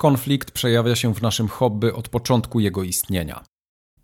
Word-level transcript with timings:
Konflikt 0.00 0.50
przejawia 0.50 0.96
się 0.96 1.14
w 1.14 1.22
naszym 1.22 1.48
hobby 1.48 1.94
od 1.94 2.08
początku 2.08 2.60
jego 2.60 2.82
istnienia. 2.82 3.44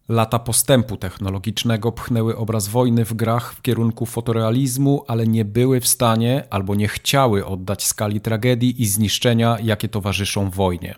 Lata 0.08 0.38
postępu 0.38 0.96
technologicznego 0.96 1.92
pchnęły 1.92 2.36
obraz 2.36 2.68
wojny 2.68 3.04
w 3.04 3.14
grach 3.14 3.54
w 3.54 3.62
kierunku 3.62 4.06
fotorealizmu, 4.06 5.04
ale 5.08 5.26
nie 5.26 5.44
były 5.44 5.80
w 5.80 5.86
stanie 5.86 6.44
albo 6.50 6.74
nie 6.74 6.88
chciały 6.88 7.46
oddać 7.46 7.84
skali 7.84 8.20
tragedii 8.20 8.82
i 8.82 8.86
zniszczenia, 8.86 9.58
jakie 9.62 9.88
towarzyszą 9.88 10.50
wojnie. 10.50 10.94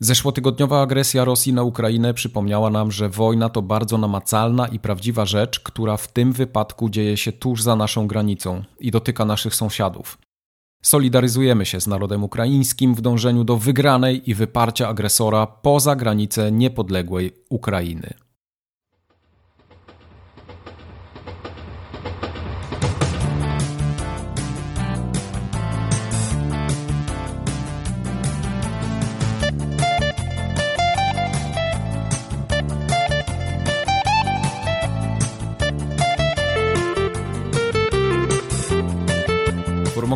Zeszłotygodniowa 0.00 0.82
agresja 0.82 1.24
Rosji 1.24 1.52
na 1.52 1.62
Ukrainę 1.62 2.14
przypomniała 2.14 2.70
nam, 2.70 2.92
że 2.92 3.08
wojna 3.08 3.48
to 3.48 3.62
bardzo 3.62 3.98
namacalna 3.98 4.68
i 4.68 4.78
prawdziwa 4.78 5.26
rzecz, 5.26 5.60
która 5.60 5.96
w 5.96 6.08
tym 6.12 6.32
wypadku 6.32 6.88
dzieje 6.88 7.16
się 7.16 7.32
tuż 7.32 7.62
za 7.62 7.76
naszą 7.76 8.06
granicą 8.06 8.64
i 8.80 8.90
dotyka 8.90 9.24
naszych 9.24 9.54
sąsiadów. 9.54 10.18
Solidaryzujemy 10.82 11.66
się 11.66 11.80
z 11.80 11.86
narodem 11.86 12.24
ukraińskim 12.24 12.94
w 12.94 13.00
dążeniu 13.00 13.44
do 13.44 13.56
wygranej 13.56 14.30
i 14.30 14.34
wyparcia 14.34 14.88
agresora 14.88 15.46
poza 15.46 15.96
granice 15.96 16.52
niepodległej 16.52 17.32
Ukrainy. 17.48 18.27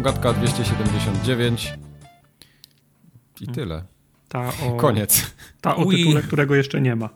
Formogatka 0.02 0.33
279 0.33 1.73
i 3.41 3.47
tyle. 3.47 3.84
Ta 4.28 4.48
o, 4.48 4.77
Koniec. 4.77 5.34
Ta 5.61 5.77
o 5.77 5.84
tytule, 5.91 6.23
którego 6.23 6.55
jeszcze 6.55 6.80
nie 6.80 6.97
ma. 6.97 7.09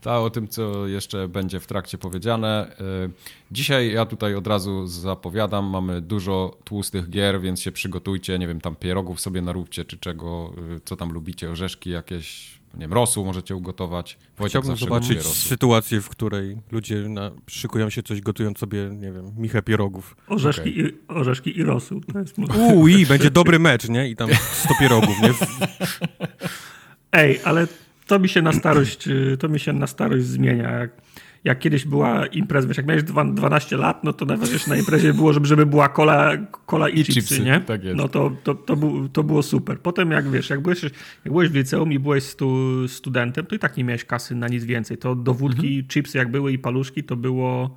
Ta 0.00 0.20
o 0.20 0.30
tym, 0.30 0.48
co 0.48 0.86
jeszcze 0.86 1.28
będzie 1.28 1.60
w 1.60 1.66
trakcie 1.66 1.98
powiedziane. 1.98 2.76
Y, 3.06 3.10
dzisiaj 3.50 3.92
ja 3.92 4.06
tutaj 4.06 4.34
od 4.34 4.46
razu 4.46 4.86
zapowiadam, 4.86 5.64
mamy 5.64 6.00
dużo 6.00 6.58
tłustych 6.64 7.10
gier, 7.10 7.40
więc 7.40 7.60
się 7.60 7.72
przygotujcie, 7.72 8.38
nie 8.38 8.48
wiem, 8.48 8.60
tam 8.60 8.76
pierogów 8.76 9.20
sobie 9.20 9.42
naróbcie, 9.42 9.84
czy 9.84 9.98
czego, 9.98 10.52
y, 10.76 10.80
co 10.84 10.96
tam 10.96 11.12
lubicie, 11.12 11.50
orzeszki 11.50 11.90
jakieś, 11.90 12.58
nie 12.74 12.80
wiem, 12.80 12.92
rosół 12.92 13.24
możecie 13.24 13.56
ugotować. 13.56 14.18
Wojciech 14.38 14.62
Chciałbym 14.62 14.76
zobaczyć 14.76 15.26
sytuację, 15.26 16.00
w 16.00 16.08
której 16.08 16.56
ludzie 16.70 17.08
na, 17.08 17.30
szykują 17.46 17.90
się 17.90 18.02
coś, 18.02 18.20
gotując 18.20 18.58
sobie, 18.58 18.90
nie 18.92 19.12
wiem, 19.12 19.32
michę 19.36 19.62
pierogów. 19.62 20.16
Orzeszki, 20.28 20.70
okay. 20.70 20.90
i, 20.90 20.92
orzeszki 21.08 21.58
i 21.58 21.62
rosół. 21.62 22.00
To 22.12 22.18
jest 22.18 22.38
Uuu, 22.38 22.88
i 22.88 23.06
będzie 23.06 23.30
dobry 23.30 23.58
mecz, 23.58 23.88
nie? 23.88 24.08
I 24.08 24.16
tam 24.16 24.30
100 24.52 24.74
pierogów, 24.80 25.20
nie? 25.22 25.34
Ej, 27.12 27.40
ale 27.44 27.66
to 28.06 28.18
mi 28.18 28.28
się 28.28 28.42
na 28.42 28.52
starość, 28.52 29.08
to 29.38 29.48
mi 29.48 29.60
się 29.60 29.72
na 29.72 29.86
starość 29.86 30.24
zmienia. 30.24 30.70
Jak, 30.70 30.90
jak 31.44 31.58
kiedyś 31.58 31.84
była 31.84 32.26
impreza, 32.26 32.68
wiesz, 32.68 32.76
jak 32.76 32.86
miałeś 32.86 33.02
12 33.02 33.76
lat, 33.76 34.04
no 34.04 34.12
to 34.12 34.24
najważniejsze 34.24 34.70
na 34.70 34.76
imprezie 34.76 35.14
było, 35.14 35.32
żeby, 35.32 35.46
żeby 35.46 35.66
była 35.66 35.88
kola, 35.88 36.36
kola 36.66 36.88
i, 36.88 37.00
I 37.00 37.04
chipsy, 37.04 37.20
chipsy, 37.20 37.40
nie? 37.40 37.60
Tak 37.60 37.84
jest. 37.84 37.96
No 37.96 38.08
to, 38.08 38.32
to, 38.44 38.54
to, 38.54 38.76
to 39.12 39.22
było 39.22 39.42
super. 39.42 39.80
Potem 39.80 40.10
jak 40.10 40.30
wiesz, 40.30 40.50
jak 40.50 40.60
byłeś, 40.60 40.82
jak 40.82 40.92
byłeś 41.24 41.48
w 41.48 41.54
liceum 41.54 41.92
i 41.92 41.98
byłeś 41.98 42.24
stu, 42.24 42.88
studentem, 42.88 43.46
to 43.46 43.54
i 43.54 43.58
tak 43.58 43.76
nie 43.76 43.84
miałeś 43.84 44.04
kasy 44.04 44.34
na 44.34 44.48
nic 44.48 44.64
więcej. 44.64 44.98
To 44.98 45.14
do 45.14 45.34
wódki, 45.34 45.66
mhm. 45.66 45.88
chipsy 45.88 46.18
jak 46.18 46.30
były 46.30 46.52
i 46.52 46.58
paluszki, 46.58 47.04
to 47.04 47.16
było 47.16 47.76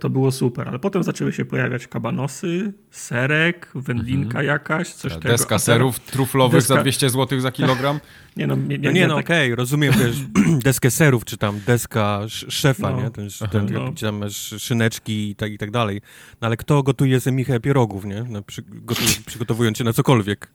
to 0.00 0.10
było 0.10 0.32
super, 0.32 0.68
ale 0.68 0.78
potem 0.78 1.02
zaczęły 1.02 1.32
się 1.32 1.44
pojawiać 1.44 1.86
kabanosy, 1.86 2.72
serek, 2.90 3.70
wędlinka 3.74 4.28
mhm. 4.28 4.46
jakaś, 4.46 4.88
coś 4.88 5.12
Ta, 5.12 5.18
tego. 5.18 5.28
Deska 5.28 5.58
serów 5.58 6.00
truflowych 6.00 6.60
deska... 6.60 6.74
za 6.74 6.80
200 6.80 7.10
zł 7.10 7.40
za 7.40 7.52
kilogram? 7.52 8.00
nie 8.36 8.46
no, 8.46 8.56
nie, 8.56 8.78
nie, 8.78 8.80
no, 8.88 8.90
nie, 8.90 9.06
no 9.06 9.16
tak... 9.16 9.24
okej, 9.24 9.48
okay, 9.48 9.56
rozumiem 9.56 9.94
też 9.94 10.16
deskę 10.64 10.90
serów, 10.90 11.24
czy 11.24 11.36
tam 11.36 11.60
deska 11.66 12.20
szefa, 12.28 12.90
no. 12.90 13.02
nie? 13.02 13.10
Ten, 13.10 13.28
ten, 13.50 13.66
no. 13.72 13.92
gdzie 13.92 14.06
tam 14.06 14.16
masz 14.16 14.54
szyneczki 14.58 15.30
i 15.30 15.34
tak, 15.34 15.52
i 15.52 15.58
tak 15.58 15.70
dalej. 15.70 16.00
No 16.40 16.46
ale 16.46 16.56
kto 16.56 16.82
gotuje 16.82 17.20
zemichę 17.20 17.60
pierogów, 17.60 18.04
nie? 18.04 18.24
No, 18.28 18.42
przy, 18.42 18.62
gotuje, 18.66 19.08
przygotowując 19.26 19.78
się 19.78 19.84
na 19.84 19.92
cokolwiek. 19.92 20.48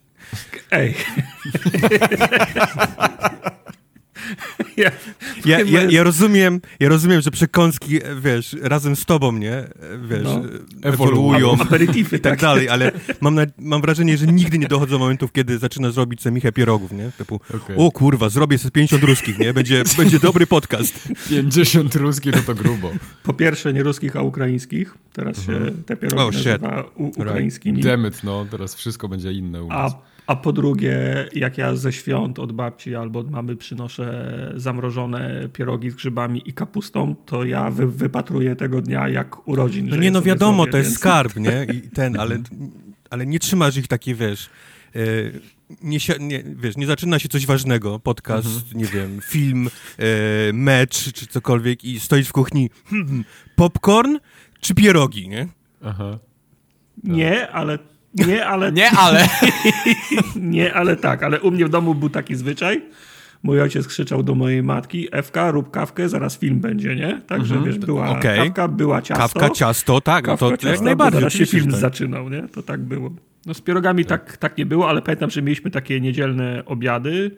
Ej. 0.71 0.95
Ja, 4.77 4.91
ja, 5.45 5.59
ja, 5.59 5.83
ja, 5.83 6.03
rozumiem, 6.03 6.61
ja 6.79 6.89
rozumiem, 6.89 7.21
że 7.21 7.31
przekąski, 7.31 7.99
wiesz, 8.21 8.55
razem 8.61 8.95
z 8.95 9.05
tobą, 9.05 9.31
nie, 9.31 9.63
wiesz, 10.09 10.23
no, 10.23 10.41
ewoluują 10.81 11.57
aperitify, 11.61 12.15
i 12.15 12.19
tak, 12.19 12.31
tak 12.31 12.41
dalej, 12.41 12.69
ale 12.69 12.91
mam, 13.21 13.35
na, 13.35 13.45
mam 13.57 13.81
wrażenie, 13.81 14.17
że 14.17 14.27
nigdy 14.27 14.57
nie 14.57 14.67
dochodzą 14.67 14.99
momentów, 14.99 15.31
kiedy 15.31 15.57
zaczynasz 15.57 15.95
robić 15.95 16.21
sobie 16.21 16.33
michę 16.33 16.51
pierogów, 16.51 16.91
nie, 16.91 17.11
typu, 17.17 17.35
okay. 17.55 17.75
o 17.77 17.91
kurwa, 17.91 18.29
zrobię 18.29 18.57
sobie 18.57 18.71
50 18.71 19.03
ruskich, 19.03 19.39
nie, 19.39 19.53
będzie, 19.53 19.83
będzie 19.97 20.19
dobry 20.19 20.47
podcast. 20.47 21.07
50 21.29 21.95
ruskich, 21.95 22.35
no 22.35 22.41
to 22.41 22.55
grubo. 22.55 22.91
Po 23.23 23.33
pierwsze 23.33 23.73
nie 23.73 23.83
ruskich, 23.83 24.15
a 24.15 24.21
ukraińskich, 24.21 24.95
teraz 25.13 25.45
się 25.45 25.53
mhm. 25.53 25.83
te 25.83 25.95
pierogi 25.95 26.23
oh, 26.23 26.31
nazywa 26.31 26.83
ukraińskimi. 26.95 27.77
Right. 27.77 27.91
Demet, 27.91 28.23
no, 28.23 28.45
teraz 28.51 28.75
wszystko 28.75 29.07
będzie 29.07 29.31
inne 29.31 29.63
u 29.63 29.67
nas. 29.67 29.93
A 29.93 30.14
a 30.27 30.35
po 30.35 30.53
drugie, 30.53 31.25
jak 31.33 31.57
ja 31.57 31.75
ze 31.75 31.93
świąt 31.93 32.39
od 32.39 32.51
babci 32.51 32.95
albo 32.95 33.19
od 33.19 33.31
mamy 33.31 33.55
przynoszę 33.55 34.53
zamrożone 34.55 35.49
pierogi 35.53 35.91
z 35.91 35.95
grzybami 35.95 36.41
i 36.45 36.53
kapustą, 36.53 37.15
to 37.25 37.43
ja 37.43 37.71
wy, 37.71 37.87
wypatruję 37.87 38.55
tego 38.55 38.81
dnia 38.81 39.09
jak 39.09 39.47
urodzin. 39.47 39.89
No 39.89 39.95
nie, 39.95 40.11
no 40.11 40.21
wiadomo, 40.21 40.57
zrobię, 40.57 40.71
to 40.71 40.77
jest 40.77 40.89
więc... 40.89 40.99
skarb, 40.99 41.35
nie? 41.35 41.67
I 41.75 41.81
ten, 41.81 42.19
ale, 42.19 42.37
ale 43.09 43.25
nie 43.25 43.39
trzymasz 43.39 43.77
ich 43.77 43.87
takie, 43.87 44.15
wiesz... 44.15 44.49
Yy 44.95 45.55
nie, 45.81 45.97
nie, 46.19 46.43
wiesz, 46.55 46.77
nie 46.77 46.87
zaczyna 46.87 47.19
się 47.19 47.29
coś 47.29 47.45
ważnego, 47.45 47.99
podcast, 47.99 48.47
mhm. 48.47 48.77
nie 48.77 48.85
wiem, 48.85 49.19
film, 49.23 49.69
e, 49.97 50.03
mecz 50.53 51.13
czy 51.13 51.27
cokolwiek 51.27 51.83
i 51.83 51.99
stoisz 51.99 52.27
w 52.27 52.31
kuchni, 52.31 52.69
hmm, 52.85 53.07
hmm 53.07 53.25
popcorn 53.55 54.17
czy 54.59 54.75
pierogi, 54.75 55.29
nie? 55.29 55.47
Aha. 55.83 56.19
Nie, 57.03 57.51
ale 57.51 57.79
nie, 58.15 58.45
ale... 58.45 58.71
Nie, 58.71 58.91
ale... 58.91 59.27
nie, 60.35 60.73
ale 60.73 60.95
tak, 60.95 61.23
ale 61.23 61.41
u 61.41 61.51
mnie 61.51 61.65
w 61.65 61.69
domu 61.69 61.95
był 61.95 62.09
taki 62.09 62.35
zwyczaj. 62.35 62.81
Mój 63.43 63.61
ojciec 63.61 63.87
krzyczał 63.87 64.23
do 64.23 64.35
mojej 64.35 64.63
matki, 64.63 65.07
Ewka, 65.11 65.51
rób 65.51 65.71
kawkę, 65.71 66.09
zaraz 66.09 66.37
film 66.37 66.59
będzie, 66.59 66.95
nie? 66.95 67.21
Także, 67.27 67.55
-hmm. 67.55 67.65
wiesz, 67.65 67.77
była 67.77 68.09
okay. 68.09 68.37
kawka, 68.37 68.67
była 68.67 69.01
ciasto. 69.01 69.39
Kawka, 69.39 69.49
ciasto, 69.55 70.01
tak, 70.01 70.25
kawka, 70.25 70.45
to 70.45 70.51
ciasto, 70.51 70.69
jak 70.69 70.81
najbardziej. 70.81 71.21
Zaraz 71.21 71.33
się 71.33 71.45
film 71.45 71.71
tak. 71.71 71.79
zaczynał, 71.79 72.29
nie? 72.29 72.47
To 72.47 72.63
tak 72.63 72.81
było. 72.81 73.11
No 73.45 73.53
z 73.53 73.61
pierogami 73.61 74.05
tak. 74.05 74.25
tak, 74.25 74.37
tak 74.37 74.57
nie 74.57 74.65
było, 74.65 74.89
ale 74.89 75.01
pamiętam, 75.01 75.29
że 75.29 75.41
mieliśmy 75.41 75.71
takie 75.71 76.01
niedzielne 76.01 76.63
obiady, 76.65 77.31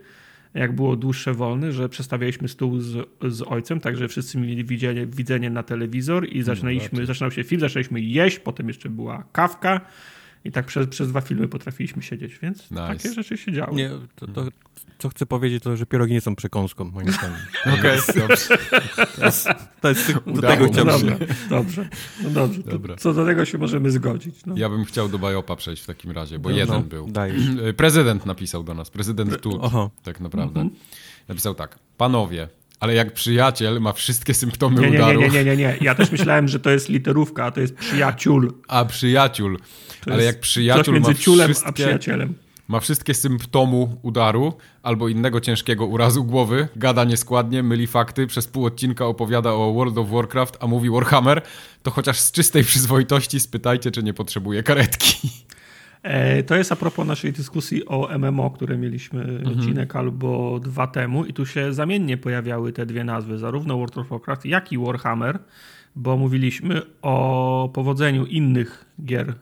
jak 0.53 0.75
było 0.75 0.95
dłuższe 0.95 1.33
wolne, 1.33 1.71
że 1.71 1.89
przestawialiśmy 1.89 2.47
stół 2.47 2.79
z, 2.79 3.09
z 3.27 3.41
ojcem, 3.41 3.79
także 3.79 4.07
wszyscy 4.07 4.37
mieli 4.37 4.65
widzenie, 4.65 5.05
widzenie 5.05 5.49
na 5.49 5.63
telewizor 5.63 6.27
i 6.29 6.43
zaczynaliśmy, 6.43 6.99
no, 6.99 7.05
zaczynał 7.05 7.31
się 7.31 7.43
film, 7.43 7.61
zaczęliśmy 7.61 8.01
jeść, 8.01 8.39
potem 8.39 8.67
jeszcze 8.67 8.89
była 8.89 9.23
kawka, 9.31 9.81
i 10.45 10.51
tak 10.51 10.65
przez, 10.65 10.87
przez 10.87 11.09
dwa 11.09 11.21
filmy 11.21 11.47
potrafiliśmy 11.47 12.01
siedzieć, 12.01 12.39
więc 12.41 12.71
nice. 12.71 12.87
takie 12.87 13.13
rzeczy 13.13 13.37
się 13.37 13.51
działy. 13.51 13.75
Nie, 13.75 13.89
to, 14.15 14.27
to, 14.27 14.47
co 14.97 15.09
chcę 15.09 15.25
powiedzieć, 15.25 15.63
to 15.63 15.77
że 15.77 15.85
pierogi 15.85 16.13
nie 16.13 16.21
są 16.21 16.35
przekąską, 16.35 16.83
moim 16.83 17.11
zdaniem. 17.11 17.37
Okej, 17.79 17.99
okay, 17.99 18.27
dobrze. 18.27 18.57
To 19.15 19.25
jest, 19.25 19.47
to 19.81 19.89
jest 19.89 20.13
do 20.25 20.41
tego 20.41 20.69
chciałbym. 20.69 21.09
No 21.09 21.17
dobrze, 21.49 21.89
no 22.23 22.29
dobrze. 22.29 22.63
Dobra. 22.63 22.95
co 22.95 23.13
do 23.13 23.25
tego 23.25 23.45
się 23.45 23.57
możemy 23.57 23.91
zgodzić. 23.91 24.45
No. 24.45 24.53
Ja 24.57 24.69
bym 24.69 24.85
chciał 24.85 25.09
do 25.09 25.19
Bajopa 25.19 25.55
przejść 25.55 25.83
w 25.83 25.85
takim 25.85 26.11
razie, 26.11 26.39
bo 26.39 26.49
no, 26.49 26.55
jeden 26.55 26.75
no, 26.75 26.81
był. 26.81 27.07
Dajesz. 27.07 27.43
Prezydent 27.77 28.25
napisał 28.25 28.63
do 28.63 28.73
nas, 28.73 28.89
prezydent 28.89 29.41
tu, 29.41 29.61
tak 30.03 30.19
naprawdę. 30.19 30.61
Mhm. 30.61 30.79
Napisał 31.27 31.55
tak, 31.55 31.79
panowie, 31.97 32.47
ale 32.79 32.93
jak 32.93 33.13
przyjaciel 33.13 33.81
ma 33.81 33.93
wszystkie 33.93 34.33
symptomy 34.33 34.81
nie, 34.81 34.89
nie, 34.89 34.97
udaru... 34.97 35.21
Nie, 35.21 35.29
nie, 35.29 35.45
nie, 35.45 35.57
nie, 35.57 35.77
Ja 35.81 35.95
też 35.95 36.11
myślałem, 36.11 36.47
że 36.47 36.59
to 36.59 36.69
jest 36.69 36.89
literówka, 36.89 37.45
a 37.45 37.51
to 37.51 37.59
jest 37.61 37.75
przyjaciół. 37.75 38.41
A, 38.67 38.85
przyjaciół. 38.85 39.57
Ale 40.11 40.23
jak 40.23 40.39
przyjaciół 40.39 40.93
między 40.93 41.11
ma 41.11 41.17
ciulem 41.17 41.47
wszystkie... 41.47 41.69
a 41.69 41.71
przyjacielem. 41.71 42.33
Ma 42.67 42.79
wszystkie 42.79 43.13
symptomy 43.13 43.87
udaru 44.01 44.53
albo 44.83 45.07
innego 45.07 45.41
ciężkiego 45.41 45.85
urazu 45.85 46.23
głowy, 46.23 46.67
gada 46.75 47.03
nieskładnie, 47.03 47.63
myli 47.63 47.87
fakty, 47.87 48.27
przez 48.27 48.47
pół 48.47 48.65
odcinka 48.65 49.05
opowiada 49.05 49.53
o 49.53 49.73
World 49.73 49.97
of 49.97 50.09
Warcraft, 50.09 50.57
a 50.59 50.67
mówi 50.67 50.89
Warhammer, 50.89 51.41
to 51.83 51.91
chociaż 51.91 52.19
z 52.19 52.31
czystej 52.31 52.63
przyzwoitości 52.63 53.39
spytajcie, 53.39 53.91
czy 53.91 54.03
nie 54.03 54.13
potrzebuje 54.13 54.63
karetki. 54.63 55.29
E, 56.03 56.43
to 56.43 56.55
jest 56.55 56.71
a 56.71 56.75
propos 56.75 57.07
naszej 57.07 57.33
dyskusji 57.33 57.85
o 57.85 58.09
MMO, 58.17 58.51
które 58.51 58.77
mieliśmy 58.77 59.21
mhm. 59.21 59.47
odcinek 59.47 59.95
albo 59.95 60.59
dwa 60.59 60.87
temu 60.87 61.25
i 61.25 61.33
tu 61.33 61.45
się 61.45 61.73
zamiennie 61.73 62.17
pojawiały 62.17 62.73
te 62.73 62.85
dwie 62.85 63.03
nazwy, 63.03 63.37
zarówno 63.37 63.77
World 63.77 63.97
of 63.97 64.09
Warcraft, 64.09 64.45
jak 64.45 64.71
i 64.71 64.77
Warhammer, 64.77 65.39
bo 65.95 66.17
mówiliśmy 66.17 66.81
o 67.01 67.69
powodzeniu 67.73 68.25
innych 68.25 68.85
gier 69.05 69.33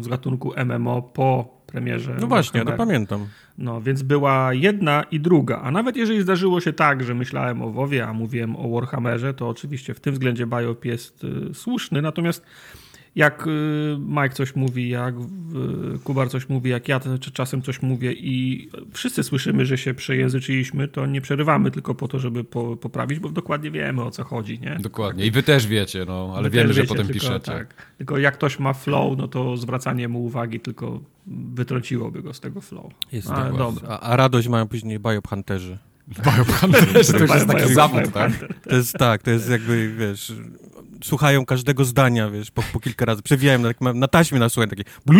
z 0.00 0.08
gatunku 0.08 0.52
MMO 0.64 1.02
po 1.02 1.54
premierze. 1.74 2.16
No 2.20 2.26
właśnie, 2.26 2.64
to 2.64 2.72
pamiętam. 2.72 3.26
No, 3.58 3.82
więc 3.82 4.02
była 4.02 4.54
jedna 4.54 5.02
i 5.10 5.20
druga. 5.20 5.60
A 5.60 5.70
nawet 5.70 5.96
jeżeli 5.96 6.22
zdarzyło 6.22 6.60
się 6.60 6.72
tak, 6.72 7.04
że 7.04 7.14
myślałem 7.14 7.62
o 7.62 7.70
WoWie, 7.70 8.06
a 8.06 8.12
mówiłem 8.12 8.56
o 8.56 8.68
Warhammerze, 8.68 9.34
to 9.34 9.48
oczywiście 9.48 9.94
w 9.94 10.00
tym 10.00 10.12
względzie 10.12 10.46
Biop 10.46 10.84
jest 10.84 11.24
y, 11.24 11.54
słuszny. 11.54 12.02
Natomiast 12.02 12.46
jak 13.16 13.46
y, 13.46 13.96
Mike 13.98 14.34
coś 14.34 14.56
mówi, 14.56 14.88
jak 14.88 15.14
Kubar 16.04 16.30
coś 16.30 16.48
mówi, 16.48 16.70
jak 16.70 16.88
ja 16.88 17.00
czasem 17.32 17.62
coś 17.62 17.82
mówię 17.82 18.12
i 18.12 18.68
wszyscy 18.92 19.22
słyszymy, 19.22 19.66
że 19.66 19.78
się 19.78 19.94
przejęzyczyliśmy, 19.94 20.88
to 20.88 21.06
nie 21.06 21.20
przerywamy 21.20 21.70
tylko 21.70 21.94
po 21.94 22.08
to, 22.08 22.18
żeby 22.18 22.44
po, 22.44 22.76
poprawić, 22.76 23.18
bo 23.18 23.28
dokładnie 23.28 23.70
wiemy 23.70 24.02
o 24.02 24.10
co 24.10 24.24
chodzi, 24.24 24.60
nie? 24.60 24.78
Dokładnie. 24.80 25.26
I 25.26 25.30
wy 25.30 25.42
też 25.42 25.66
wiecie, 25.66 26.04
no, 26.08 26.32
ale 26.36 26.50
wy 26.50 26.56
wiemy, 26.56 26.68
wiecie, 26.68 26.80
że 26.80 26.86
potem 26.86 27.06
tylko, 27.06 27.20
piszecie. 27.20 27.52
Tak. 27.52 27.92
Tylko 27.98 28.18
jak 28.18 28.34
ktoś 28.34 28.58
ma 28.58 28.72
flow, 28.72 29.18
no 29.18 29.28
to 29.28 29.56
zwracanie 29.56 30.08
mu 30.08 30.24
uwagi 30.24 30.60
tylko 30.60 31.00
wytrąciłoby 31.26 32.22
go 32.22 32.34
z 32.34 32.40
tego 32.40 32.60
flow. 32.60 32.92
Jest 33.12 33.30
ale 33.30 33.58
dobra. 33.58 33.88
A, 33.88 34.00
a 34.00 34.16
radość 34.16 34.48
mają 34.48 34.68
później 34.68 34.98
Biophanterzy. 34.98 35.78
Biophanterzy, 36.08 37.12
to 37.12 37.18
już 37.18 37.30
jest 37.30 37.46
taki 37.46 37.74
zawód, 37.74 38.12
tak? 38.12 38.32
To 38.68 38.76
jest 38.76 38.92
tak, 38.92 39.22
to 39.22 39.30
jest 39.30 39.50
jakby, 39.50 39.94
wiesz, 39.98 40.32
słuchają 41.04 41.46
każdego 41.46 41.84
zdania, 41.84 42.30
wiesz, 42.30 42.50
po, 42.50 42.62
po 42.72 42.80
kilka 42.80 43.04
razy. 43.04 43.22
Przewijałem 43.22 43.62
na, 43.80 43.92
na 43.92 44.08
taśmie 44.08 44.38
na 44.38 44.48
słuchanie 44.48 44.70
takie... 44.70 44.84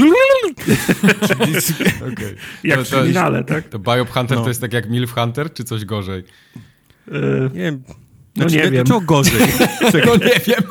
okay. 2.12 2.36
Jak 2.64 2.86
to, 2.86 3.02
w 3.02 3.06
finale, 3.06 3.44
tak? 3.44 3.68
To 3.68 3.78
Biop 3.78 4.10
Hunter 4.10 4.38
no. 4.38 4.42
to 4.42 4.48
jest 4.48 4.60
tak 4.60 4.72
jak 4.72 4.90
Milf 4.90 5.12
Hunter, 5.12 5.52
czy 5.52 5.64
coś 5.64 5.84
gorzej? 5.84 6.24
Yy, 7.06 7.50
nie 7.54 7.60
wiem. 7.60 7.82
Znaczy, 8.36 8.56
no 8.56 8.64
nie 8.64 8.70
wiem. 8.70 8.86
Czemu 8.86 9.00
gorzej? 9.00 9.40
no 10.06 10.16
nie 10.16 10.40
wiem. 10.46 10.62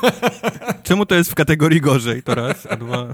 Czemu 0.83 1.05
to 1.05 1.15
jest 1.15 1.31
w 1.31 1.35
kategorii 1.35 1.81
gorzej, 1.81 2.23
to 2.23 2.35
raz, 2.35 2.65
a 2.65 2.77
dwa... 2.77 3.13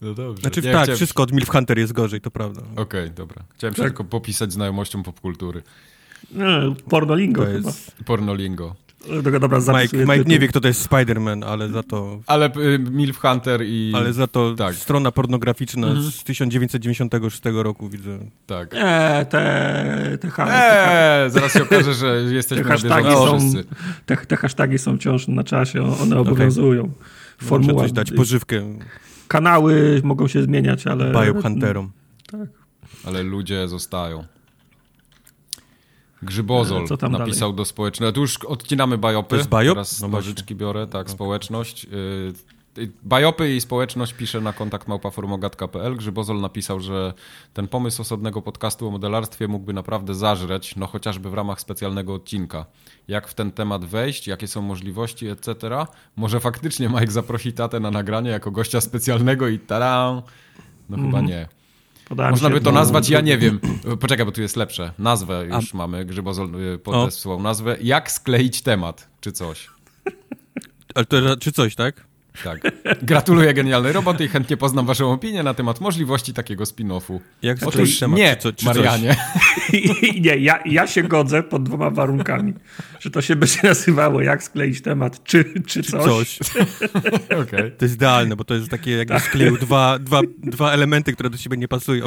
No 0.00 0.14
dobrze. 0.14 0.40
Znaczy 0.40 0.62
tak, 0.62 0.82
chciałem... 0.82 0.96
wszystko 0.96 1.22
od 1.22 1.32
Milf 1.32 1.48
Hunter 1.48 1.78
jest 1.78 1.92
gorzej, 1.92 2.20
to 2.20 2.30
prawda. 2.30 2.60
Okej, 2.60 2.82
okay, 2.82 3.10
dobra. 3.10 3.44
Chciałem 3.54 3.74
się 3.74 3.82
tak. 3.82 3.90
tylko 3.90 4.04
popisać 4.04 4.52
znajomością 4.52 5.02
popkultury. 5.02 5.62
No, 6.32 6.74
pornolingo 6.88 7.44
to 7.44 7.52
chyba. 7.52 7.68
Jest... 7.68 7.96
Pornolingo. 8.04 8.76
Dobra, 9.40 9.58
Mike, 9.58 9.96
Mike 9.96 10.24
nie 10.24 10.38
wie, 10.38 10.48
kto 10.48 10.60
to 10.60 10.68
jest 10.68 10.90
Spider-Man, 10.90 11.44
ale 11.44 11.68
za 11.68 11.82
to... 11.82 12.20
Ale 12.26 12.50
y, 12.56 12.78
Milf 12.78 13.18
Hunter 13.18 13.60
i... 13.64 13.92
Ale 13.96 14.12
za 14.12 14.26
to 14.26 14.54
tak. 14.54 14.74
strona 14.74 15.12
pornograficzna 15.12 15.86
mhm. 15.86 16.10
z 16.10 16.24
1996 16.24 17.42
roku, 17.44 17.88
widzę. 17.88 18.18
Tak. 18.46 18.74
Eee, 18.74 19.26
te... 19.26 20.18
te, 20.20 20.30
ha, 20.30 20.46
eee, 20.50 21.30
zaraz 21.30 21.52
się 21.52 21.62
okaże, 21.62 21.94
że 21.94 22.22
jesteśmy 22.32 22.64
te 22.64 22.70
hashtagi 22.70 23.08
są, 23.10 23.38
te, 24.06 24.16
te 24.16 24.36
hasztagi 24.36 24.78
są 24.78 24.96
wciąż 24.96 25.28
na 25.28 25.44
czasie, 25.44 26.00
one 26.02 26.18
obowiązują. 26.18 26.82
Okay. 26.82 27.48
Formuła... 27.48 27.72
Muszę 27.72 27.84
coś 27.84 27.92
dać, 27.92 28.12
pożywkę. 28.12 28.78
Kanały 29.28 30.00
mogą 30.04 30.28
się 30.28 30.42
zmieniać, 30.42 30.86
ale... 30.86 31.12
Biohunterom. 31.12 31.90
Tak. 32.26 32.48
Ale 33.04 33.22
ludzie 33.22 33.68
zostają. 33.68 34.24
Grzybozol 36.22 36.86
napisał 37.10 37.48
dalej? 37.48 37.56
do 37.56 37.64
społeczności. 37.64 38.14
Tu 38.14 38.20
już 38.20 38.44
odcinamy 38.44 38.98
bajopy. 38.98 39.30
To 39.30 39.36
jest 39.36 39.48
bajop? 39.48 39.74
Teraz 39.74 40.00
no 40.00 40.08
nożyczki 40.08 40.54
biorę, 40.54 40.86
tak, 40.86 41.00
okay. 41.00 41.12
społeczność. 41.14 41.84
Y, 41.84 42.32
bajopy 43.02 43.54
i 43.54 43.60
społeczność 43.60 44.12
pisze 44.12 44.40
na 44.40 44.52
kontakt 44.52 44.88
małpaformogat.pl. 44.88 45.96
Grzybozol 45.96 46.40
napisał, 46.40 46.80
że 46.80 47.14
ten 47.54 47.68
pomysł 47.68 48.02
osobnego 48.02 48.42
podcastu 48.42 48.88
o 48.88 48.90
modelarstwie 48.90 49.48
mógłby 49.48 49.72
naprawdę 49.72 50.14
zażreć, 50.14 50.76
no 50.76 50.86
chociażby 50.86 51.30
w 51.30 51.34
ramach 51.34 51.60
specjalnego 51.60 52.14
odcinka. 52.14 52.66
Jak 53.08 53.28
w 53.28 53.34
ten 53.34 53.52
temat 53.52 53.84
wejść, 53.84 54.26
jakie 54.26 54.48
są 54.48 54.62
możliwości, 54.62 55.26
etc. 55.26 55.56
Może 56.16 56.40
faktycznie 56.40 56.88
Mike 56.88 57.10
zaprosi 57.10 57.52
tatę 57.52 57.80
na 57.80 57.90
nagranie 57.90 58.30
jako 58.30 58.50
gościa 58.50 58.80
specjalnego 58.80 59.48
i 59.48 59.58
tada! 59.58 60.22
No 60.88 60.96
mm. 60.96 61.06
chyba 61.06 61.18
mhm. 61.18 61.26
nie. 61.26 61.57
Podałem 62.08 62.30
Można 62.30 62.50
by 62.50 62.60
to 62.60 62.72
nazwać, 62.72 63.08
ja 63.08 63.20
nie 63.20 63.38
wiem. 63.38 63.60
Poczekaj, 64.00 64.26
bo 64.26 64.32
tu 64.32 64.42
jest 64.42 64.56
lepsze. 64.56 64.92
Nazwę 64.98 65.44
już 65.44 65.74
A... 65.74 65.76
mamy, 65.76 66.04
Grzybozol 66.04 66.54
y, 66.74 66.78
podesłał 66.78 67.42
nazwę. 67.42 67.76
Jak 67.80 68.10
skleić 68.10 68.62
temat, 68.62 69.08
czy 69.20 69.32
coś. 69.32 69.68
Ale 70.94 71.04
to, 71.04 71.36
czy 71.36 71.52
coś, 71.52 71.74
tak? 71.74 72.07
Tak. 72.44 72.60
Gratuluję 73.02 73.54
genialnej 73.54 73.92
roboty 73.92 74.24
i 74.24 74.28
chętnie 74.28 74.56
poznam 74.56 74.86
waszą 74.86 75.12
opinię 75.12 75.42
na 75.42 75.54
temat 75.54 75.80
możliwości 75.80 76.34
takiego 76.34 76.64
spin-offu. 76.64 77.20
Jak 77.42 77.58
Otóż 77.66 77.98
temat, 77.98 78.18
nie, 78.18 78.36
czy, 78.36 78.52
czy 78.52 78.64
Marianie. 78.64 79.16
nie, 80.20 80.36
ja, 80.36 80.58
ja 80.64 80.86
się 80.86 81.02
godzę 81.02 81.42
pod 81.42 81.62
dwoma 81.62 81.90
warunkami. 81.90 82.54
Że 83.00 83.10
to 83.10 83.22
się 83.22 83.36
będzie 83.36 83.60
nazywało 83.62 84.20
jak 84.20 84.42
skleić 84.42 84.80
temat, 84.80 85.24
czy, 85.24 85.44
czy 85.66 85.82
coś. 85.82 86.38
coś. 86.38 86.38
okay. 87.42 87.70
To 87.70 87.84
jest 87.84 87.94
idealne, 87.94 88.36
bo 88.36 88.44
to 88.44 88.54
jest 88.54 88.70
takie 88.70 88.90
jakby 88.90 89.14
tak. 89.14 89.22
skleił 89.22 89.56
dwa, 89.56 89.98
dwa, 89.98 90.20
dwa 90.38 90.72
elementy, 90.72 91.12
które 91.12 91.30
do 91.30 91.36
siebie 91.36 91.56
nie 91.56 91.68
pasują. 91.68 92.06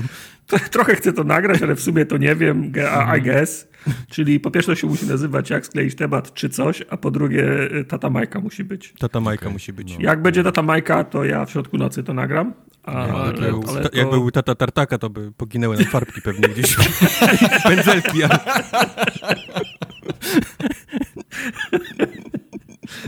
Trochę 0.72 0.95
chcę 0.95 1.13
to 1.13 1.24
nagrać, 1.24 1.62
ale 1.62 1.75
w 1.75 1.81
sumie 1.81 2.06
to 2.06 2.18
nie 2.18 2.36
wiem, 2.36 2.72
I 3.18 3.22
guess. 3.22 3.71
Czyli 4.13 4.39
po 4.39 4.51
pierwsze 4.51 4.75
się 4.75 4.88
musi 4.88 5.06
nazywać 5.06 5.50
jak 5.50 5.66
skleić 5.66 5.95
temat 5.95 6.33
czy 6.33 6.50
coś, 6.50 6.83
a 6.89 6.98
po 6.98 7.12
drugie 7.12 7.75
y, 7.75 7.86
tata 7.86 8.10
Majka 8.10 8.39
musi 8.39 8.63
być. 8.63 8.94
Tata 9.00 9.19
Majka 9.19 9.42
okay. 9.42 9.54
musi 9.54 9.74
być. 9.74 9.94
No. 9.94 10.01
Jak 10.01 10.22
będzie 10.22 10.44
tata 10.44 10.62
Majka, 10.62 11.04
to 11.04 11.24
ja 11.24 11.45
w 11.45 11.51
środku 11.51 11.78
nocy 11.78 12.04
to 12.04 12.13
nagram. 12.13 12.54
A, 12.83 13.07
no, 13.07 13.18
ale, 13.18 13.62
ale 13.68 13.89
to... 13.89 13.98
Jakby 13.98 14.12
był 14.12 14.31
tata 14.31 14.56
Tartaka, 14.56 14.98
to 14.98 15.10
by 15.10 15.31
poginęły 15.31 15.78
na 15.78 15.83
farbki 15.83 16.22
pewnie 16.22 16.50
gdzieś. 16.50 16.75
Pędzelki. 17.63 18.24
Ale... 18.24 18.39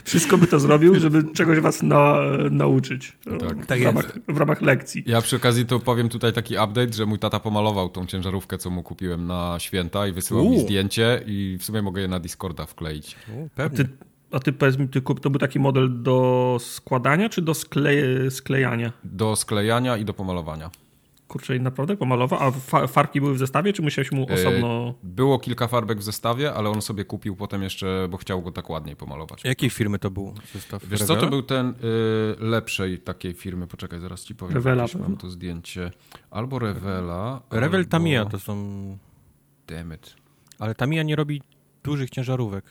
Wszystko 0.04 0.38
by 0.38 0.48
to 0.48 0.60
zrobił, 0.60 1.00
żeby 1.00 1.24
czegoś 1.34 1.60
was 1.60 1.84
na, 1.84 2.16
nauczyć. 2.52 3.18
Tak, 3.40 3.66
tak 3.66 3.80
w, 3.80 3.84
ramach, 3.84 4.20
w, 4.28 4.38
ramach, 4.38 4.62
lekcji. 4.62 5.04
Ja 5.06 5.22
przy 5.22 5.36
okazji 5.36 5.66
to 5.66 5.80
powiem 5.80 6.10
tutaj 6.10 6.34
taki 6.34 6.54
update, 6.54 6.94
że 6.94 7.06
mój 7.06 7.20
tata 7.20 7.40
pomalował 7.40 7.90
tą 7.90 8.06
ciężarówkę, 8.06 8.58
co 8.58 8.70
mu 8.70 8.84
kupiłem 8.84 9.28
na 9.28 9.56
święta 9.60 10.08
i 10.08 10.12
wysyłał 10.12 10.50
mi 10.50 10.60
zdjęcie 10.60 11.24
i 11.26 11.58
w 11.60 11.64
sumie 11.64 11.82
mogę 11.82 12.02
je 12.02 12.08
na 12.08 12.20
Discorda 12.20 12.66
wkleić. 12.66 13.16
U, 13.36 13.50
pewnie. 13.56 13.80
A 13.80 13.84
ty, 13.84 13.90
a 14.32 14.40
ty 14.40 14.54
powiedz 14.54 14.78
mi, 14.78 14.90
ty, 14.90 15.02
to 15.02 15.30
był 15.30 15.40
taki 15.40 15.60
model 15.60 16.04
do 16.04 16.58
składania 16.60 17.30
czy 17.30 17.42
do 17.42 17.54
skle, 17.54 17.92
sklejania? 18.30 18.92
Do 19.04 19.36
sklejania 19.36 19.98
i 19.98 20.06
do 20.06 20.14
pomalowania. 20.14 20.70
Kurczę, 21.34 21.60
naprawdę 21.60 21.98
pomalował? 21.98 22.40
A 22.72 22.88
farbki 22.88 23.22
były 23.22 23.34
w 23.34 23.38
zestawie, 23.38 23.74
czy 23.74 23.82
musiałeś 23.82 24.12
mu 24.12 24.26
e, 24.30 24.34
osobno... 24.34 24.94
Było 25.04 25.40
kilka 25.40 25.68
farbek 25.68 26.00
w 26.00 26.04
zestawie, 26.04 26.54
ale 26.54 26.70
on 26.70 26.82
sobie 26.82 27.06
kupił 27.06 27.36
potem 27.36 27.64
jeszcze, 27.64 28.08
bo 28.10 28.18
chciał 28.18 28.42
go 28.42 28.52
tak 28.52 28.70
ładniej 28.70 28.96
pomalować. 28.96 29.44
Jakiej 29.44 29.70
firmy 29.70 30.00
to 30.00 30.12
był 30.12 30.34
zestaw? 30.54 30.86
Wiesz 30.86 31.00
Revela? 31.02 31.20
co, 31.20 31.26
to 31.26 31.30
był 31.30 31.44
ten 31.44 31.70
y, 31.70 31.74
lepszej 32.40 33.00
takiej 33.00 33.34
firmy, 33.34 33.68
poczekaj, 33.68 34.00
zaraz 34.00 34.24
ci 34.24 34.36
powiem. 34.36 34.54
Revela 34.54 34.86
mam 35.00 35.18
to 35.18 35.30
zdjęcie. 35.30 35.92
Albo 36.32 36.60
Revela, 36.60 37.42
Revel 37.52 37.80
albo... 37.80 37.90
Tamiya 37.90 38.26
to 38.26 38.40
są... 38.40 38.98
Dammit. 39.68 40.16
Ale 40.60 40.76
Tamiya 40.76 41.04
nie 41.04 41.16
robi 41.16 41.42
dużych 41.84 42.10
ciężarówek. 42.10 42.66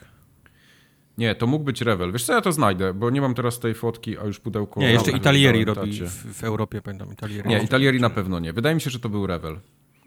Nie, 1.18 1.34
to 1.34 1.46
mógł 1.46 1.64
być 1.64 1.80
Revel. 1.80 2.12
Wiesz 2.12 2.24
co, 2.24 2.32
ja 2.32 2.40
to 2.40 2.52
znajdę, 2.52 2.94
bo 2.94 3.10
nie 3.10 3.20
mam 3.20 3.34
teraz 3.34 3.58
tej 3.58 3.74
fotki, 3.74 4.18
a 4.18 4.24
już 4.24 4.40
pudełko... 4.40 4.80
Nie, 4.80 4.92
jeszcze 4.92 5.10
Italieri 5.10 5.64
robi 5.64 6.00
w, 6.00 6.38
w, 6.38 6.44
Europie, 6.44 6.82
pamiętam. 6.82 7.12
Italieri. 7.12 7.48
Nie, 7.48 7.62
Italieri 7.62 8.00
na 8.00 8.10
pewno 8.10 8.40
nie. 8.40 8.52
Wydaje 8.52 8.74
mi 8.74 8.80
się, 8.80 8.90
że 8.90 8.98
to 8.98 9.08
był 9.08 9.26
Revel. 9.26 9.60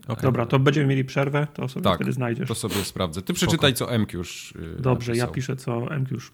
Okay. 0.07 0.21
Dobra, 0.21 0.45
to 0.45 0.59
będziemy 0.59 0.87
mieli 0.87 1.05
przerwę, 1.05 1.47
to 1.53 1.67
sobie 1.67 1.83
tak, 1.83 1.95
wtedy 1.95 2.11
znajdziesz. 2.11 2.47
to 2.47 2.55
sobie 2.55 2.75
sprawdzę. 2.75 3.21
Ty 3.21 3.33
przeczytaj, 3.33 3.75
Spoko. 3.75 3.91
co 3.91 3.99
MQż 3.99 4.53
yy, 4.55 4.75
Dobrze, 4.79 5.11
napisał. 5.11 5.27
ja 5.27 5.33
piszę, 5.33 5.55
co 5.55 5.87
MQż... 5.99 6.31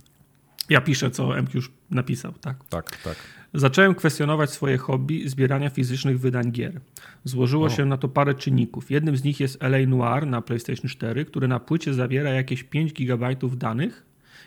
Ja 0.69 0.81
piszę, 0.81 1.11
co 1.11 1.41
MQż 1.41 1.71
napisał, 1.89 2.33
tak? 2.41 2.63
Tak, 2.69 2.97
tak. 3.03 3.15
Zacząłem 3.53 3.95
kwestionować 3.95 4.49
swoje 4.49 4.77
hobby 4.77 5.29
zbierania 5.29 5.69
fizycznych 5.69 6.19
wydań 6.19 6.51
gier. 6.51 6.81
Złożyło 7.23 7.65
o. 7.65 7.69
się 7.69 7.85
na 7.85 7.97
to 7.97 8.07
parę 8.07 8.33
czynników. 8.33 8.91
Jednym 8.91 9.17
z 9.17 9.23
nich 9.23 9.39
jest 9.39 9.63
LA 9.63 9.77
Noir 9.87 10.27
na 10.27 10.41
PlayStation 10.41 10.89
4, 10.89 11.25
który 11.25 11.47
na 11.47 11.59
płycie 11.59 11.93
zawiera 11.93 12.29
jakieś 12.29 12.63
5 12.63 12.93
GB 12.93 13.35
danych, 13.53 14.05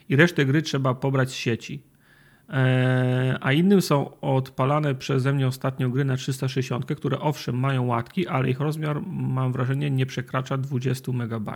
i 0.09 0.17
resztę 0.17 0.45
gry 0.45 0.63
trzeba 0.63 0.95
pobrać 0.95 1.31
z 1.31 1.35
sieci. 1.35 1.83
E, 2.49 3.39
a 3.41 3.53
innym 3.53 3.83
są 3.83 4.21
odpalane 4.21 4.95
przeze 4.95 5.33
mnie 5.33 5.47
ostatnio 5.47 5.91
gry 5.91 6.05
na 6.05 6.17
360, 6.17 6.87
które 6.87 7.21
owszem 7.21 7.59
mają 7.59 7.87
łatki, 7.87 8.29
ale 8.29 8.51
ich 8.51 8.61
rozmiar 8.61 9.01
mam 9.07 9.53
wrażenie 9.53 9.91
nie 9.91 10.07
przekracza 10.07 10.57
20 10.57 11.13
MB. 11.13 11.51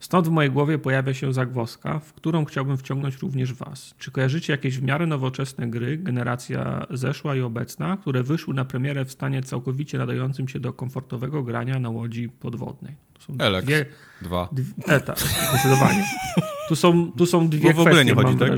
Stąd 0.00 0.28
w 0.28 0.30
mojej 0.30 0.50
głowie 0.50 0.78
pojawia 0.78 1.14
się 1.14 1.32
zagwozdka, 1.32 1.98
w 1.98 2.12
którą 2.12 2.44
chciałbym 2.44 2.76
wciągnąć 2.76 3.16
również 3.16 3.54
Was. 3.54 3.94
Czy 3.98 4.10
kojarzycie 4.10 4.52
jakieś 4.52 4.78
w 4.78 4.82
miarę 4.82 5.06
nowoczesne 5.06 5.70
gry, 5.70 5.98
generacja 5.98 6.86
zeszła 6.90 7.36
i 7.36 7.40
obecna, 7.40 7.96
które 7.96 8.22
wyszły 8.22 8.54
na 8.54 8.64
premierę 8.64 9.04
w 9.04 9.12
stanie 9.12 9.42
całkowicie 9.42 9.98
nadającym 9.98 10.48
się 10.48 10.60
do 10.60 10.72
komfortowego 10.72 11.42
grania 11.42 11.78
na 11.78 11.90
łodzi 11.90 12.28
podwodnej? 12.28 12.96
To 13.14 13.22
są 13.22 13.34
Elex 13.38 13.66
dwie, 13.66 13.86
2. 14.22 14.48
Dwie, 14.52 14.72
e, 14.86 15.00
tak, 15.00 15.18
zdecydowanie. 15.18 16.04
Tu 16.70 16.76
są, 16.76 17.12
tu 17.12 17.26
są 17.26 17.48
dwie 17.48 17.74
Bo 17.74 17.82
w 17.82 17.86
kwestie, 17.86 18.04
nie 18.04 18.14
chodzi, 18.14 18.36
tak? 18.36 18.50